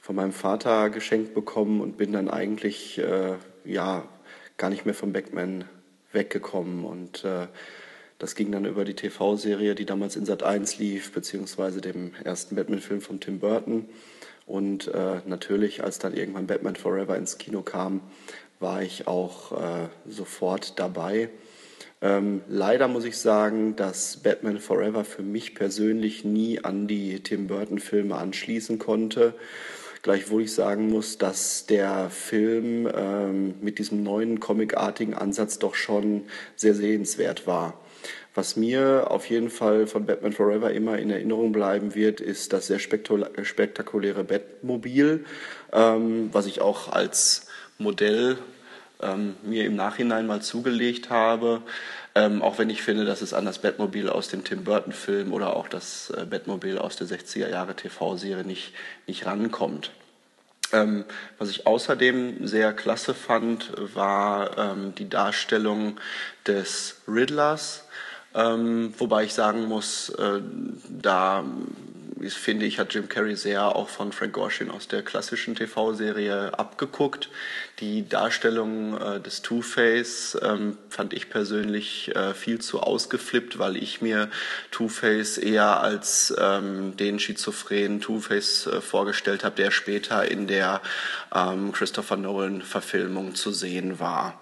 von 0.00 0.16
meinem 0.16 0.32
Vater 0.32 0.90
geschenkt 0.90 1.32
bekommen 1.32 1.80
und 1.80 1.96
bin 1.96 2.12
dann 2.12 2.28
eigentlich 2.28 2.98
äh, 2.98 3.34
ja 3.64 4.02
gar 4.56 4.68
nicht 4.70 4.84
mehr 4.84 4.94
vom 4.94 5.12
Batman 5.12 5.64
weggekommen 6.10 6.84
und 6.84 7.24
äh, 7.24 7.46
das 8.18 8.34
ging 8.34 8.50
dann 8.50 8.64
über 8.64 8.84
die 8.84 8.94
TV-Serie, 8.94 9.76
die 9.76 9.84
damals 9.84 10.16
in 10.16 10.26
Sat 10.26 10.42
1 10.42 10.78
lief, 10.78 11.12
beziehungsweise 11.12 11.80
dem 11.80 12.14
ersten 12.24 12.56
Batman-Film 12.56 13.00
von 13.00 13.20
Tim 13.20 13.38
Burton. 13.38 13.88
Und 14.44 14.88
äh, 14.88 15.20
natürlich, 15.24 15.84
als 15.84 15.98
dann 16.00 16.14
irgendwann 16.14 16.48
Batman 16.48 16.74
Forever 16.76 17.16
ins 17.16 17.38
Kino 17.38 17.62
kam, 17.62 18.00
war 18.58 18.82
ich 18.82 19.06
auch 19.06 19.52
sofort 20.08 20.78
dabei. 20.78 21.28
Ähm, 22.06 22.42
leider 22.48 22.86
muss 22.86 23.04
ich 23.04 23.18
sagen, 23.18 23.74
dass 23.74 24.18
Batman 24.18 24.58
Forever 24.58 25.04
für 25.04 25.22
mich 25.22 25.54
persönlich 25.54 26.24
nie 26.24 26.62
an 26.62 26.86
die 26.86 27.20
Tim 27.20 27.48
Burton-Filme 27.48 28.14
anschließen 28.14 28.78
konnte. 28.78 29.34
Gleichwohl 30.02 30.42
ich 30.42 30.54
sagen 30.54 30.88
muss, 30.88 31.18
dass 31.18 31.66
der 31.66 32.10
Film 32.10 32.88
ähm, 32.94 33.54
mit 33.60 33.80
diesem 33.80 34.04
neuen 34.04 34.38
comicartigen 34.38 35.14
Ansatz 35.14 35.58
doch 35.58 35.74
schon 35.74 36.26
sehr 36.54 36.74
sehenswert 36.74 37.48
war. 37.48 37.74
Was 38.36 38.54
mir 38.54 39.10
auf 39.10 39.26
jeden 39.26 39.50
Fall 39.50 39.88
von 39.88 40.06
Batman 40.06 40.32
Forever 40.32 40.70
immer 40.70 40.98
in 40.98 41.10
Erinnerung 41.10 41.50
bleiben 41.50 41.96
wird, 41.96 42.20
ist 42.20 42.52
das 42.52 42.68
sehr 42.68 42.78
spektakuläre 42.78 44.22
Batmobil, 44.22 45.24
ähm, 45.72 46.28
was 46.32 46.46
ich 46.46 46.60
auch 46.60 46.92
als 46.92 47.48
Modell 47.78 48.38
ähm, 49.00 49.36
mir 49.42 49.64
im 49.64 49.76
Nachhinein 49.76 50.26
mal 50.26 50.42
zugelegt 50.42 51.10
habe. 51.10 51.62
Ähm, 52.14 52.42
auch 52.42 52.58
wenn 52.58 52.70
ich 52.70 52.82
finde, 52.82 53.04
dass 53.04 53.22
es 53.22 53.34
an 53.34 53.44
das 53.44 53.58
Batmobil 53.58 54.08
aus 54.08 54.28
dem 54.28 54.44
Tim 54.44 54.64
Burton-Film 54.64 55.32
oder 55.32 55.56
auch 55.56 55.68
das 55.68 56.10
äh, 56.10 56.24
Batmobil 56.24 56.78
aus 56.78 56.96
der 56.96 57.06
60er 57.06 57.50
Jahre 57.50 57.74
TV-Serie 57.74 58.44
nicht, 58.44 58.72
nicht 59.06 59.26
rankommt. 59.26 59.90
Ähm, 60.72 61.04
was 61.38 61.50
ich 61.50 61.66
außerdem 61.66 62.46
sehr 62.46 62.72
klasse 62.72 63.14
fand, 63.14 63.72
war 63.94 64.58
ähm, 64.58 64.94
die 64.96 65.08
Darstellung 65.08 66.00
des 66.46 67.02
Riddlers 67.06 67.86
ähm, 68.36 68.92
wobei 68.98 69.24
ich 69.24 69.32
sagen 69.32 69.64
muss, 69.64 70.10
äh, 70.10 70.40
da 70.88 71.42
finde 72.20 72.66
ich, 72.66 72.78
hat 72.78 72.92
Jim 72.92 73.08
Carrey 73.08 73.34
sehr 73.34 73.74
auch 73.74 73.88
von 73.88 74.12
Frank 74.12 74.34
Gorshin 74.34 74.70
aus 74.70 74.88
der 74.88 75.02
klassischen 75.02 75.54
TV-Serie 75.54 76.58
abgeguckt. 76.58 77.30
Die 77.80 78.08
Darstellung 78.08 78.98
äh, 78.98 79.20
des 79.20 79.42
Two-Face 79.42 80.38
ähm, 80.42 80.78
fand 80.88 81.12
ich 81.12 81.28
persönlich 81.28 82.14
äh, 82.16 82.32
viel 82.32 82.58
zu 82.58 82.80
ausgeflippt, 82.80 83.58
weil 83.58 83.76
ich 83.76 84.00
mir 84.00 84.30
Two-Face 84.70 85.36
eher 85.36 85.80
als 85.80 86.34
ähm, 86.38 86.96
den 86.96 87.18
schizophrenen 87.18 88.00
Two-Face 88.00 88.66
äh, 88.66 88.80
vorgestellt 88.80 89.44
habe, 89.44 89.56
der 89.56 89.70
später 89.70 90.30
in 90.30 90.46
der 90.46 90.80
ähm, 91.34 91.70
Christopher 91.72 92.16
Nolan-Verfilmung 92.16 93.34
zu 93.34 93.52
sehen 93.52 94.00
war. 94.00 94.40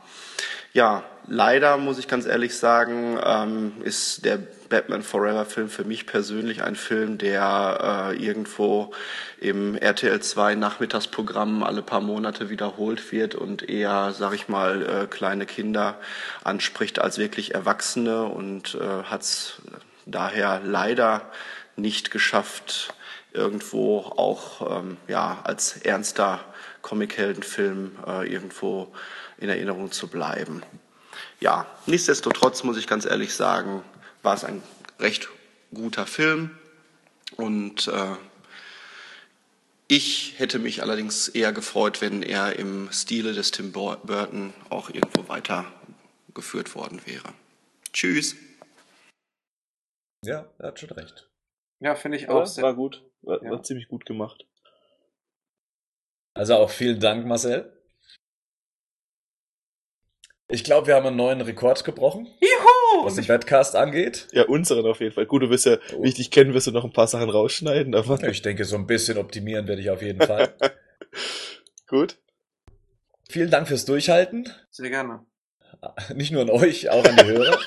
Ja, 0.72 1.02
leider 1.26 1.76
muss 1.76 1.98
ich 1.98 2.08
ganz 2.08 2.26
ehrlich 2.26 2.56
sagen, 2.56 3.18
ähm, 3.24 3.72
ist 3.82 4.24
der 4.24 4.38
Batman 4.68 5.02
Forever 5.02 5.44
Film 5.44 5.68
für 5.68 5.84
mich 5.84 6.06
persönlich 6.06 6.62
ein 6.62 6.76
Film, 6.76 7.18
der 7.18 8.12
äh, 8.12 8.16
irgendwo 8.16 8.92
im 9.40 9.76
RTL 9.76 10.20
2 10.20 10.54
Nachmittagsprogramm 10.54 11.62
alle 11.62 11.82
paar 11.82 12.00
Monate 12.00 12.50
wiederholt 12.50 13.12
wird 13.12 13.34
und 13.34 13.68
eher, 13.68 14.12
sag 14.12 14.34
ich 14.34 14.48
mal, 14.48 15.04
äh, 15.04 15.06
kleine 15.06 15.46
Kinder 15.46 15.98
anspricht 16.42 16.98
als 16.98 17.18
wirklich 17.18 17.54
Erwachsene 17.54 18.24
und 18.24 18.74
äh, 18.74 19.04
hat 19.04 19.60
daher 20.06 20.60
leider 20.64 21.30
nicht 21.76 22.10
geschafft, 22.10 22.94
irgendwo 23.32 23.98
auch 23.98 24.78
ähm, 24.78 24.96
ja, 25.08 25.40
als 25.44 25.76
ernster 25.78 26.40
Comicheldenfilm 26.82 27.92
äh, 28.06 28.32
irgendwo 28.32 28.92
in 29.38 29.48
Erinnerung 29.48 29.90
zu 29.90 30.08
bleiben. 30.08 30.62
Ja, 31.44 31.66
nichtsdestotrotz 31.84 32.64
muss 32.64 32.78
ich 32.78 32.86
ganz 32.86 33.04
ehrlich 33.04 33.34
sagen, 33.34 33.84
war 34.22 34.34
es 34.34 34.44
ein 34.44 34.62
recht 34.98 35.28
guter 35.74 36.06
Film 36.06 36.56
und 37.36 37.86
äh, 37.88 38.16
ich 39.86 40.38
hätte 40.38 40.58
mich 40.58 40.80
allerdings 40.80 41.28
eher 41.28 41.52
gefreut, 41.52 42.00
wenn 42.00 42.22
er 42.22 42.58
im 42.58 42.90
Stile 42.90 43.34
des 43.34 43.50
Tim 43.50 43.72
Burton 43.72 44.54
auch 44.70 44.88
irgendwo 44.88 45.28
weitergeführt 45.28 46.74
worden 46.74 47.02
wäre. 47.04 47.34
Tschüss. 47.92 48.36
Ja, 50.24 50.50
er 50.56 50.68
hat 50.68 50.80
schon 50.80 50.92
recht. 50.92 51.28
Ja, 51.80 51.94
finde 51.94 52.16
ich 52.16 52.30
auch. 52.30 52.56
Ja, 52.56 52.62
war 52.62 52.74
gut. 52.74 53.04
War, 53.20 53.44
ja. 53.44 53.50
war 53.50 53.62
ziemlich 53.62 53.88
gut 53.88 54.06
gemacht. 54.06 54.46
Also 56.32 56.54
auch 56.54 56.70
vielen 56.70 57.00
Dank, 57.00 57.26
Marcel. 57.26 57.70
Ich 60.48 60.62
glaube, 60.62 60.88
wir 60.88 60.94
haben 60.94 61.06
einen 61.06 61.16
neuen 61.16 61.40
Rekord 61.40 61.84
gebrochen. 61.84 62.28
Juhu! 62.40 63.06
Was 63.06 63.14
den 63.14 63.26
Badcast 63.26 63.76
angeht. 63.76 64.28
Ja, 64.32 64.44
unseren 64.44 64.84
auf 64.86 65.00
jeden 65.00 65.12
Fall. 65.12 65.24
Gut, 65.24 65.42
du 65.42 65.50
wirst 65.50 65.64
ja, 65.64 65.78
oh. 65.94 66.02
wie 66.02 66.08
ich 66.08 66.14
dich 66.14 66.30
kenne, 66.30 66.52
wirst 66.52 66.66
du 66.66 66.70
noch 66.70 66.84
ein 66.84 66.92
paar 66.92 67.06
Sachen 67.06 67.30
rausschneiden, 67.30 67.94
aber. 67.94 68.22
Ich 68.28 68.42
denke, 68.42 68.64
so 68.64 68.76
ein 68.76 68.86
bisschen 68.86 69.16
optimieren 69.16 69.66
werde 69.66 69.80
ich 69.80 69.88
auf 69.88 70.02
jeden 70.02 70.20
Fall. 70.26 70.54
Gut. 71.86 72.18
Vielen 73.30 73.50
Dank 73.50 73.68
fürs 73.68 73.86
Durchhalten. 73.86 74.52
Sehr 74.70 74.90
gerne. 74.90 75.24
Nicht 76.14 76.30
nur 76.30 76.42
an 76.42 76.50
euch, 76.50 76.90
auch 76.90 77.04
an 77.04 77.16
die 77.16 77.24
Hörer. 77.24 77.58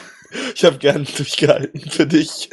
ich 0.54 0.64
habe 0.64 0.78
gern 0.78 1.04
durchgehalten 1.04 1.80
für 1.88 2.06
dich. 2.06 2.50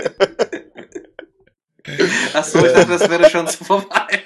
Achso, 2.33 2.63
ich 2.65 2.71
dachte, 2.71 2.97
das 2.97 3.09
wäre 3.09 3.29
schon 3.29 3.47
vorbei. 3.47 4.23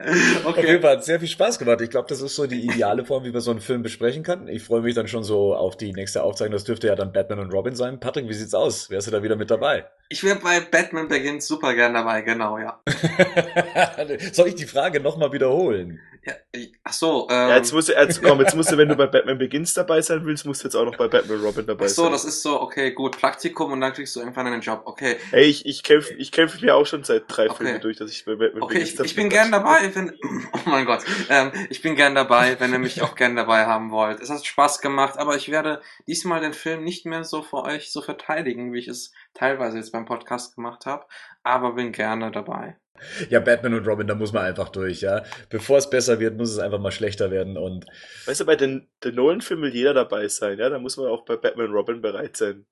Okay. 0.00 0.44
Auf 0.44 0.56
jeden 0.58 0.80
Fall 0.80 0.92
hat 0.92 1.04
sehr 1.04 1.18
viel 1.18 1.28
Spaß 1.28 1.58
gemacht. 1.58 1.80
Ich 1.80 1.90
glaube, 1.90 2.06
das 2.08 2.20
ist 2.20 2.36
so 2.36 2.46
die 2.46 2.64
ideale 2.64 3.04
Form, 3.04 3.24
wie 3.24 3.32
man 3.32 3.40
so 3.40 3.50
einen 3.50 3.60
Film 3.60 3.82
besprechen 3.82 4.22
kann. 4.22 4.46
Ich 4.46 4.62
freue 4.62 4.80
mich 4.82 4.94
dann 4.94 5.08
schon 5.08 5.24
so 5.24 5.56
auf 5.56 5.76
die 5.76 5.92
nächste 5.92 6.22
Aufzeichnung. 6.22 6.52
Das 6.52 6.62
dürfte 6.62 6.86
ja 6.86 6.94
dann 6.94 7.12
Batman 7.12 7.40
und 7.40 7.52
Robin 7.52 7.74
sein. 7.74 7.98
Patrick, 7.98 8.28
wie 8.28 8.34
sieht's 8.34 8.54
aus? 8.54 8.90
Wärst 8.90 9.08
du 9.08 9.10
da 9.10 9.24
wieder 9.24 9.34
mit 9.34 9.50
dabei? 9.50 9.86
Ich 10.08 10.22
wäre 10.22 10.38
bei 10.38 10.60
Batman 10.60 11.08
Begins 11.08 11.48
super 11.48 11.74
gern 11.74 11.94
dabei, 11.94 12.22
genau, 12.22 12.58
ja. 12.58 12.80
Soll 14.32 14.48
ich 14.48 14.54
die 14.54 14.66
Frage 14.66 15.00
nochmal 15.00 15.32
wiederholen? 15.32 16.00
Ja, 16.28 16.60
ach 16.84 16.92
so. 16.92 17.26
Ähm, 17.30 17.48
ja, 17.48 17.56
jetzt 17.56 17.72
musst 17.72 17.88
du, 17.88 17.92
jetzt, 17.92 18.22
komm, 18.22 18.40
jetzt 18.40 18.54
musst 18.54 18.70
du, 18.70 18.76
wenn 18.76 18.88
du 18.88 18.96
bei 18.96 19.06
Batman 19.06 19.38
Begins 19.38 19.74
dabei 19.74 20.00
sein 20.02 20.24
willst, 20.24 20.44
musst 20.44 20.62
du 20.62 20.68
jetzt 20.68 20.74
auch 20.74 20.84
noch 20.84 20.96
bei 20.96 21.08
Batman 21.08 21.40
Robin 21.40 21.66
dabei 21.66 21.86
ach 21.86 21.88
so, 21.88 22.02
sein. 22.04 22.12
das 22.12 22.24
ist 22.24 22.42
so, 22.42 22.60
okay, 22.60 22.92
gut, 22.92 23.18
Praktikum 23.18 23.72
und 23.72 23.80
dann 23.80 23.92
kriegst 23.92 24.14
du 24.16 24.20
irgendwann 24.20 24.46
einen 24.46 24.60
Job, 24.60 24.82
okay. 24.84 25.16
Ey, 25.32 25.44
ich, 25.44 25.64
ich 25.66 25.82
kämpfe 25.82 26.14
ich 26.14 26.32
kämpf 26.32 26.60
mir 26.60 26.74
auch 26.74 26.86
schon 26.86 27.04
seit 27.04 27.24
drei 27.28 27.48
okay. 27.48 27.64
Filmen 27.64 27.80
durch, 27.80 27.96
dass 27.96 28.10
ich 28.10 28.24
bei 28.24 28.34
Batman 28.34 28.62
okay, 28.62 28.74
Begins 28.74 28.94
Okay, 28.94 29.04
ich, 29.04 29.10
ich 29.10 29.16
bin 29.16 29.28
gern 29.28 29.50
dabei, 29.50 29.90
wenn, 29.94 30.12
oh 30.52 30.58
mein 30.66 30.84
Gott, 30.84 31.04
ähm, 31.30 31.52
ich 31.70 31.80
bin 31.82 31.96
gern 31.96 32.14
dabei, 32.14 32.58
wenn 32.60 32.72
ihr 32.72 32.78
mich 32.78 33.02
auch 33.02 33.14
gern 33.14 33.36
dabei 33.36 33.66
haben 33.66 33.90
wollt. 33.90 34.20
Es 34.20 34.30
hat 34.30 34.44
Spaß 34.44 34.80
gemacht, 34.80 35.18
aber 35.18 35.36
ich 35.36 35.50
werde 35.50 35.80
diesmal 36.06 36.40
den 36.40 36.52
Film 36.52 36.84
nicht 36.84 37.06
mehr 37.06 37.24
so 37.24 37.42
für 37.42 37.62
euch 37.62 37.90
so 37.90 38.02
verteidigen, 38.02 38.72
wie 38.72 38.80
ich 38.80 38.88
es 38.88 39.12
teilweise 39.34 39.78
jetzt 39.78 39.92
beim 39.92 40.04
Podcast 40.04 40.56
gemacht 40.56 40.86
habe, 40.86 41.06
aber 41.42 41.72
bin 41.72 41.92
gerne 41.92 42.30
dabei. 42.30 42.76
Ja, 43.30 43.40
Batman 43.40 43.74
und 43.74 43.86
Robin, 43.86 44.06
da 44.06 44.14
muss 44.14 44.32
man 44.32 44.44
einfach 44.44 44.68
durch, 44.68 45.00
ja. 45.00 45.22
Bevor 45.50 45.78
es 45.78 45.90
besser 45.90 46.20
wird, 46.20 46.36
muss 46.36 46.50
es 46.50 46.58
einfach 46.58 46.78
mal 46.78 46.92
schlechter 46.92 47.30
werden 47.30 47.56
und. 47.56 47.86
Weißt 48.26 48.40
du, 48.40 48.46
bei 48.46 48.56
den, 48.56 48.88
den 49.04 49.14
Nolan-Filmen 49.14 49.64
will 49.64 49.74
jeder 49.74 49.94
dabei 49.94 50.28
sein, 50.28 50.58
ja. 50.58 50.68
Da 50.68 50.78
muss 50.78 50.96
man 50.96 51.06
auch 51.06 51.24
bei 51.24 51.36
Batman 51.36 51.66
und 51.66 51.74
Robin 51.74 52.00
bereit 52.00 52.36
sein. 52.36 52.66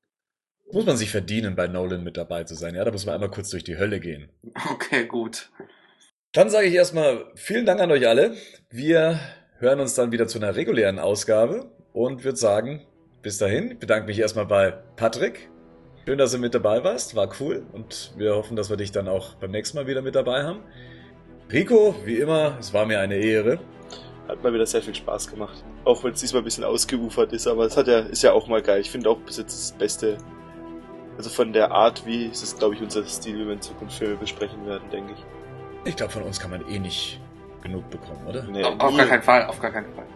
Muss 0.72 0.86
man 0.86 0.96
sich 0.96 1.10
verdienen, 1.10 1.55
bei 1.55 1.68
Nolan 1.68 2.02
mit 2.02 2.16
dabei 2.16 2.44
zu 2.44 2.55
sein, 2.55 2.74
ja. 2.74 2.84
Da 2.84 2.90
muss 2.90 3.06
man 3.06 3.14
einmal 3.14 3.30
kurz 3.30 3.50
durch 3.50 3.64
die 3.64 3.78
Hölle 3.78 4.00
gehen. 4.00 4.30
Okay, 4.72 5.06
gut. 5.06 5.50
Dann 6.32 6.50
sage 6.50 6.66
ich 6.66 6.74
erstmal 6.74 7.24
vielen 7.34 7.66
Dank 7.66 7.80
an 7.80 7.90
euch 7.90 8.06
alle. 8.06 8.34
Wir 8.70 9.18
hören 9.58 9.80
uns 9.80 9.94
dann 9.94 10.12
wieder 10.12 10.26
zu 10.26 10.38
einer 10.38 10.55
regulären 10.55 10.98
Ausgabe 10.98 11.70
und 11.92 12.24
würde 12.24 12.36
sagen, 12.36 12.86
bis 13.22 13.38
dahin. 13.38 13.72
Ich 13.72 13.78
bedanke 13.78 14.06
mich 14.06 14.18
erstmal 14.18 14.46
bei 14.46 14.70
Patrick. 14.70 15.48
Schön, 16.09 16.18
dass 16.18 16.31
du 16.31 16.39
mit 16.39 16.55
dabei 16.55 16.85
warst, 16.85 17.17
war 17.17 17.28
cool 17.41 17.67
und 17.73 18.12
wir 18.17 18.36
hoffen, 18.36 18.55
dass 18.55 18.70
wir 18.70 18.76
dich 18.76 18.93
dann 18.93 19.09
auch 19.09 19.35
beim 19.35 19.51
nächsten 19.51 19.76
Mal 19.76 19.89
wieder 19.89 20.02
mit 20.02 20.15
dabei 20.15 20.44
haben. 20.44 20.60
Rico, 21.51 21.97
wie 22.05 22.18
immer, 22.18 22.57
es 22.60 22.73
war 22.73 22.86
mir 22.86 23.01
eine 23.01 23.17
Ehre. 23.17 23.59
Hat 24.28 24.41
mal 24.41 24.55
wieder 24.55 24.67
sehr 24.67 24.83
viel 24.83 24.94
Spaß 24.94 25.28
gemacht. 25.28 25.65
Auch 25.85 26.05
wenn 26.05 26.12
es 26.12 26.20
diesmal 26.20 26.43
ein 26.43 26.44
bisschen 26.44 26.62
ausgeufert 26.62 27.33
ist, 27.33 27.49
aber 27.49 27.65
es 27.65 27.76
hat 27.76 27.89
ja, 27.89 27.99
ist 27.99 28.23
ja 28.23 28.31
auch 28.31 28.47
mal 28.47 28.62
geil. 28.62 28.81
Ich 28.83 28.91
finde 28.93 29.10
auch 29.10 29.18
bis 29.18 29.39
jetzt 29.39 29.52
das 29.52 29.76
Beste. 29.76 30.18
Also 31.17 31.28
von 31.28 31.52
der 31.52 31.73
Art, 31.73 32.07
wie 32.07 32.26
ist 32.26 32.44
es, 32.44 32.57
glaube 32.57 32.76
ich, 32.76 32.83
unser 32.83 33.05
Stil, 33.05 33.41
wie 33.41 33.47
wir 33.47 33.55
in 33.55 33.60
Zukunft 33.60 33.99
Filme 33.99 34.15
besprechen 34.15 34.65
werden, 34.65 34.89
denke 34.93 35.12
ich. 35.12 35.25
Ich 35.86 35.97
glaube, 35.97 36.12
von 36.12 36.23
uns 36.23 36.39
kann 36.39 36.52
man 36.52 36.68
eh 36.68 36.78
nicht 36.78 37.20
genug 37.65 37.91
bekommen, 37.91 38.25
oder? 38.28 38.44
Nee, 38.44 38.62
auf, 38.62 38.78
auf 38.78 38.97
gar 38.97 39.07
keinen 39.07 39.23
Fall, 39.23 39.47
auf 39.47 39.59
gar 39.59 39.73
keinen 39.73 39.93
Fall 39.93 40.07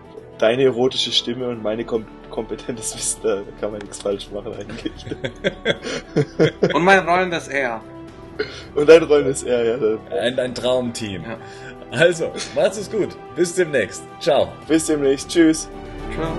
deine 0.40 0.64
erotische 0.64 1.12
Stimme 1.12 1.48
und 1.48 1.62
meine 1.62 1.84
kom 1.84 2.04
kompetentes 2.30 2.94
Wissen, 2.96 3.20
da 3.22 3.42
kann 3.60 3.72
man 3.72 3.80
nichts 3.80 4.00
falsch 4.00 4.30
machen 4.30 4.54
eigentlich. 4.54 4.92
und 6.74 6.84
mein 6.84 7.06
rollendes 7.06 7.48
R. 7.48 7.80
Und 8.74 8.88
ein 8.88 9.02
rollendes 9.02 9.42
R, 9.42 9.64
ja. 9.64 9.76
Dann. 9.76 9.98
Ein, 10.10 10.38
ein 10.38 10.54
Traumteam. 10.54 11.24
Ja. 11.24 11.36
Also, 11.90 12.32
macht's 12.54 12.78
es 12.78 12.90
gut. 12.90 13.16
Bis 13.34 13.54
demnächst. 13.54 14.04
Ciao. 14.20 14.52
Bis 14.68 14.86
demnächst. 14.86 15.28
Tschüss. 15.28 15.68
Ciao. 16.14 16.36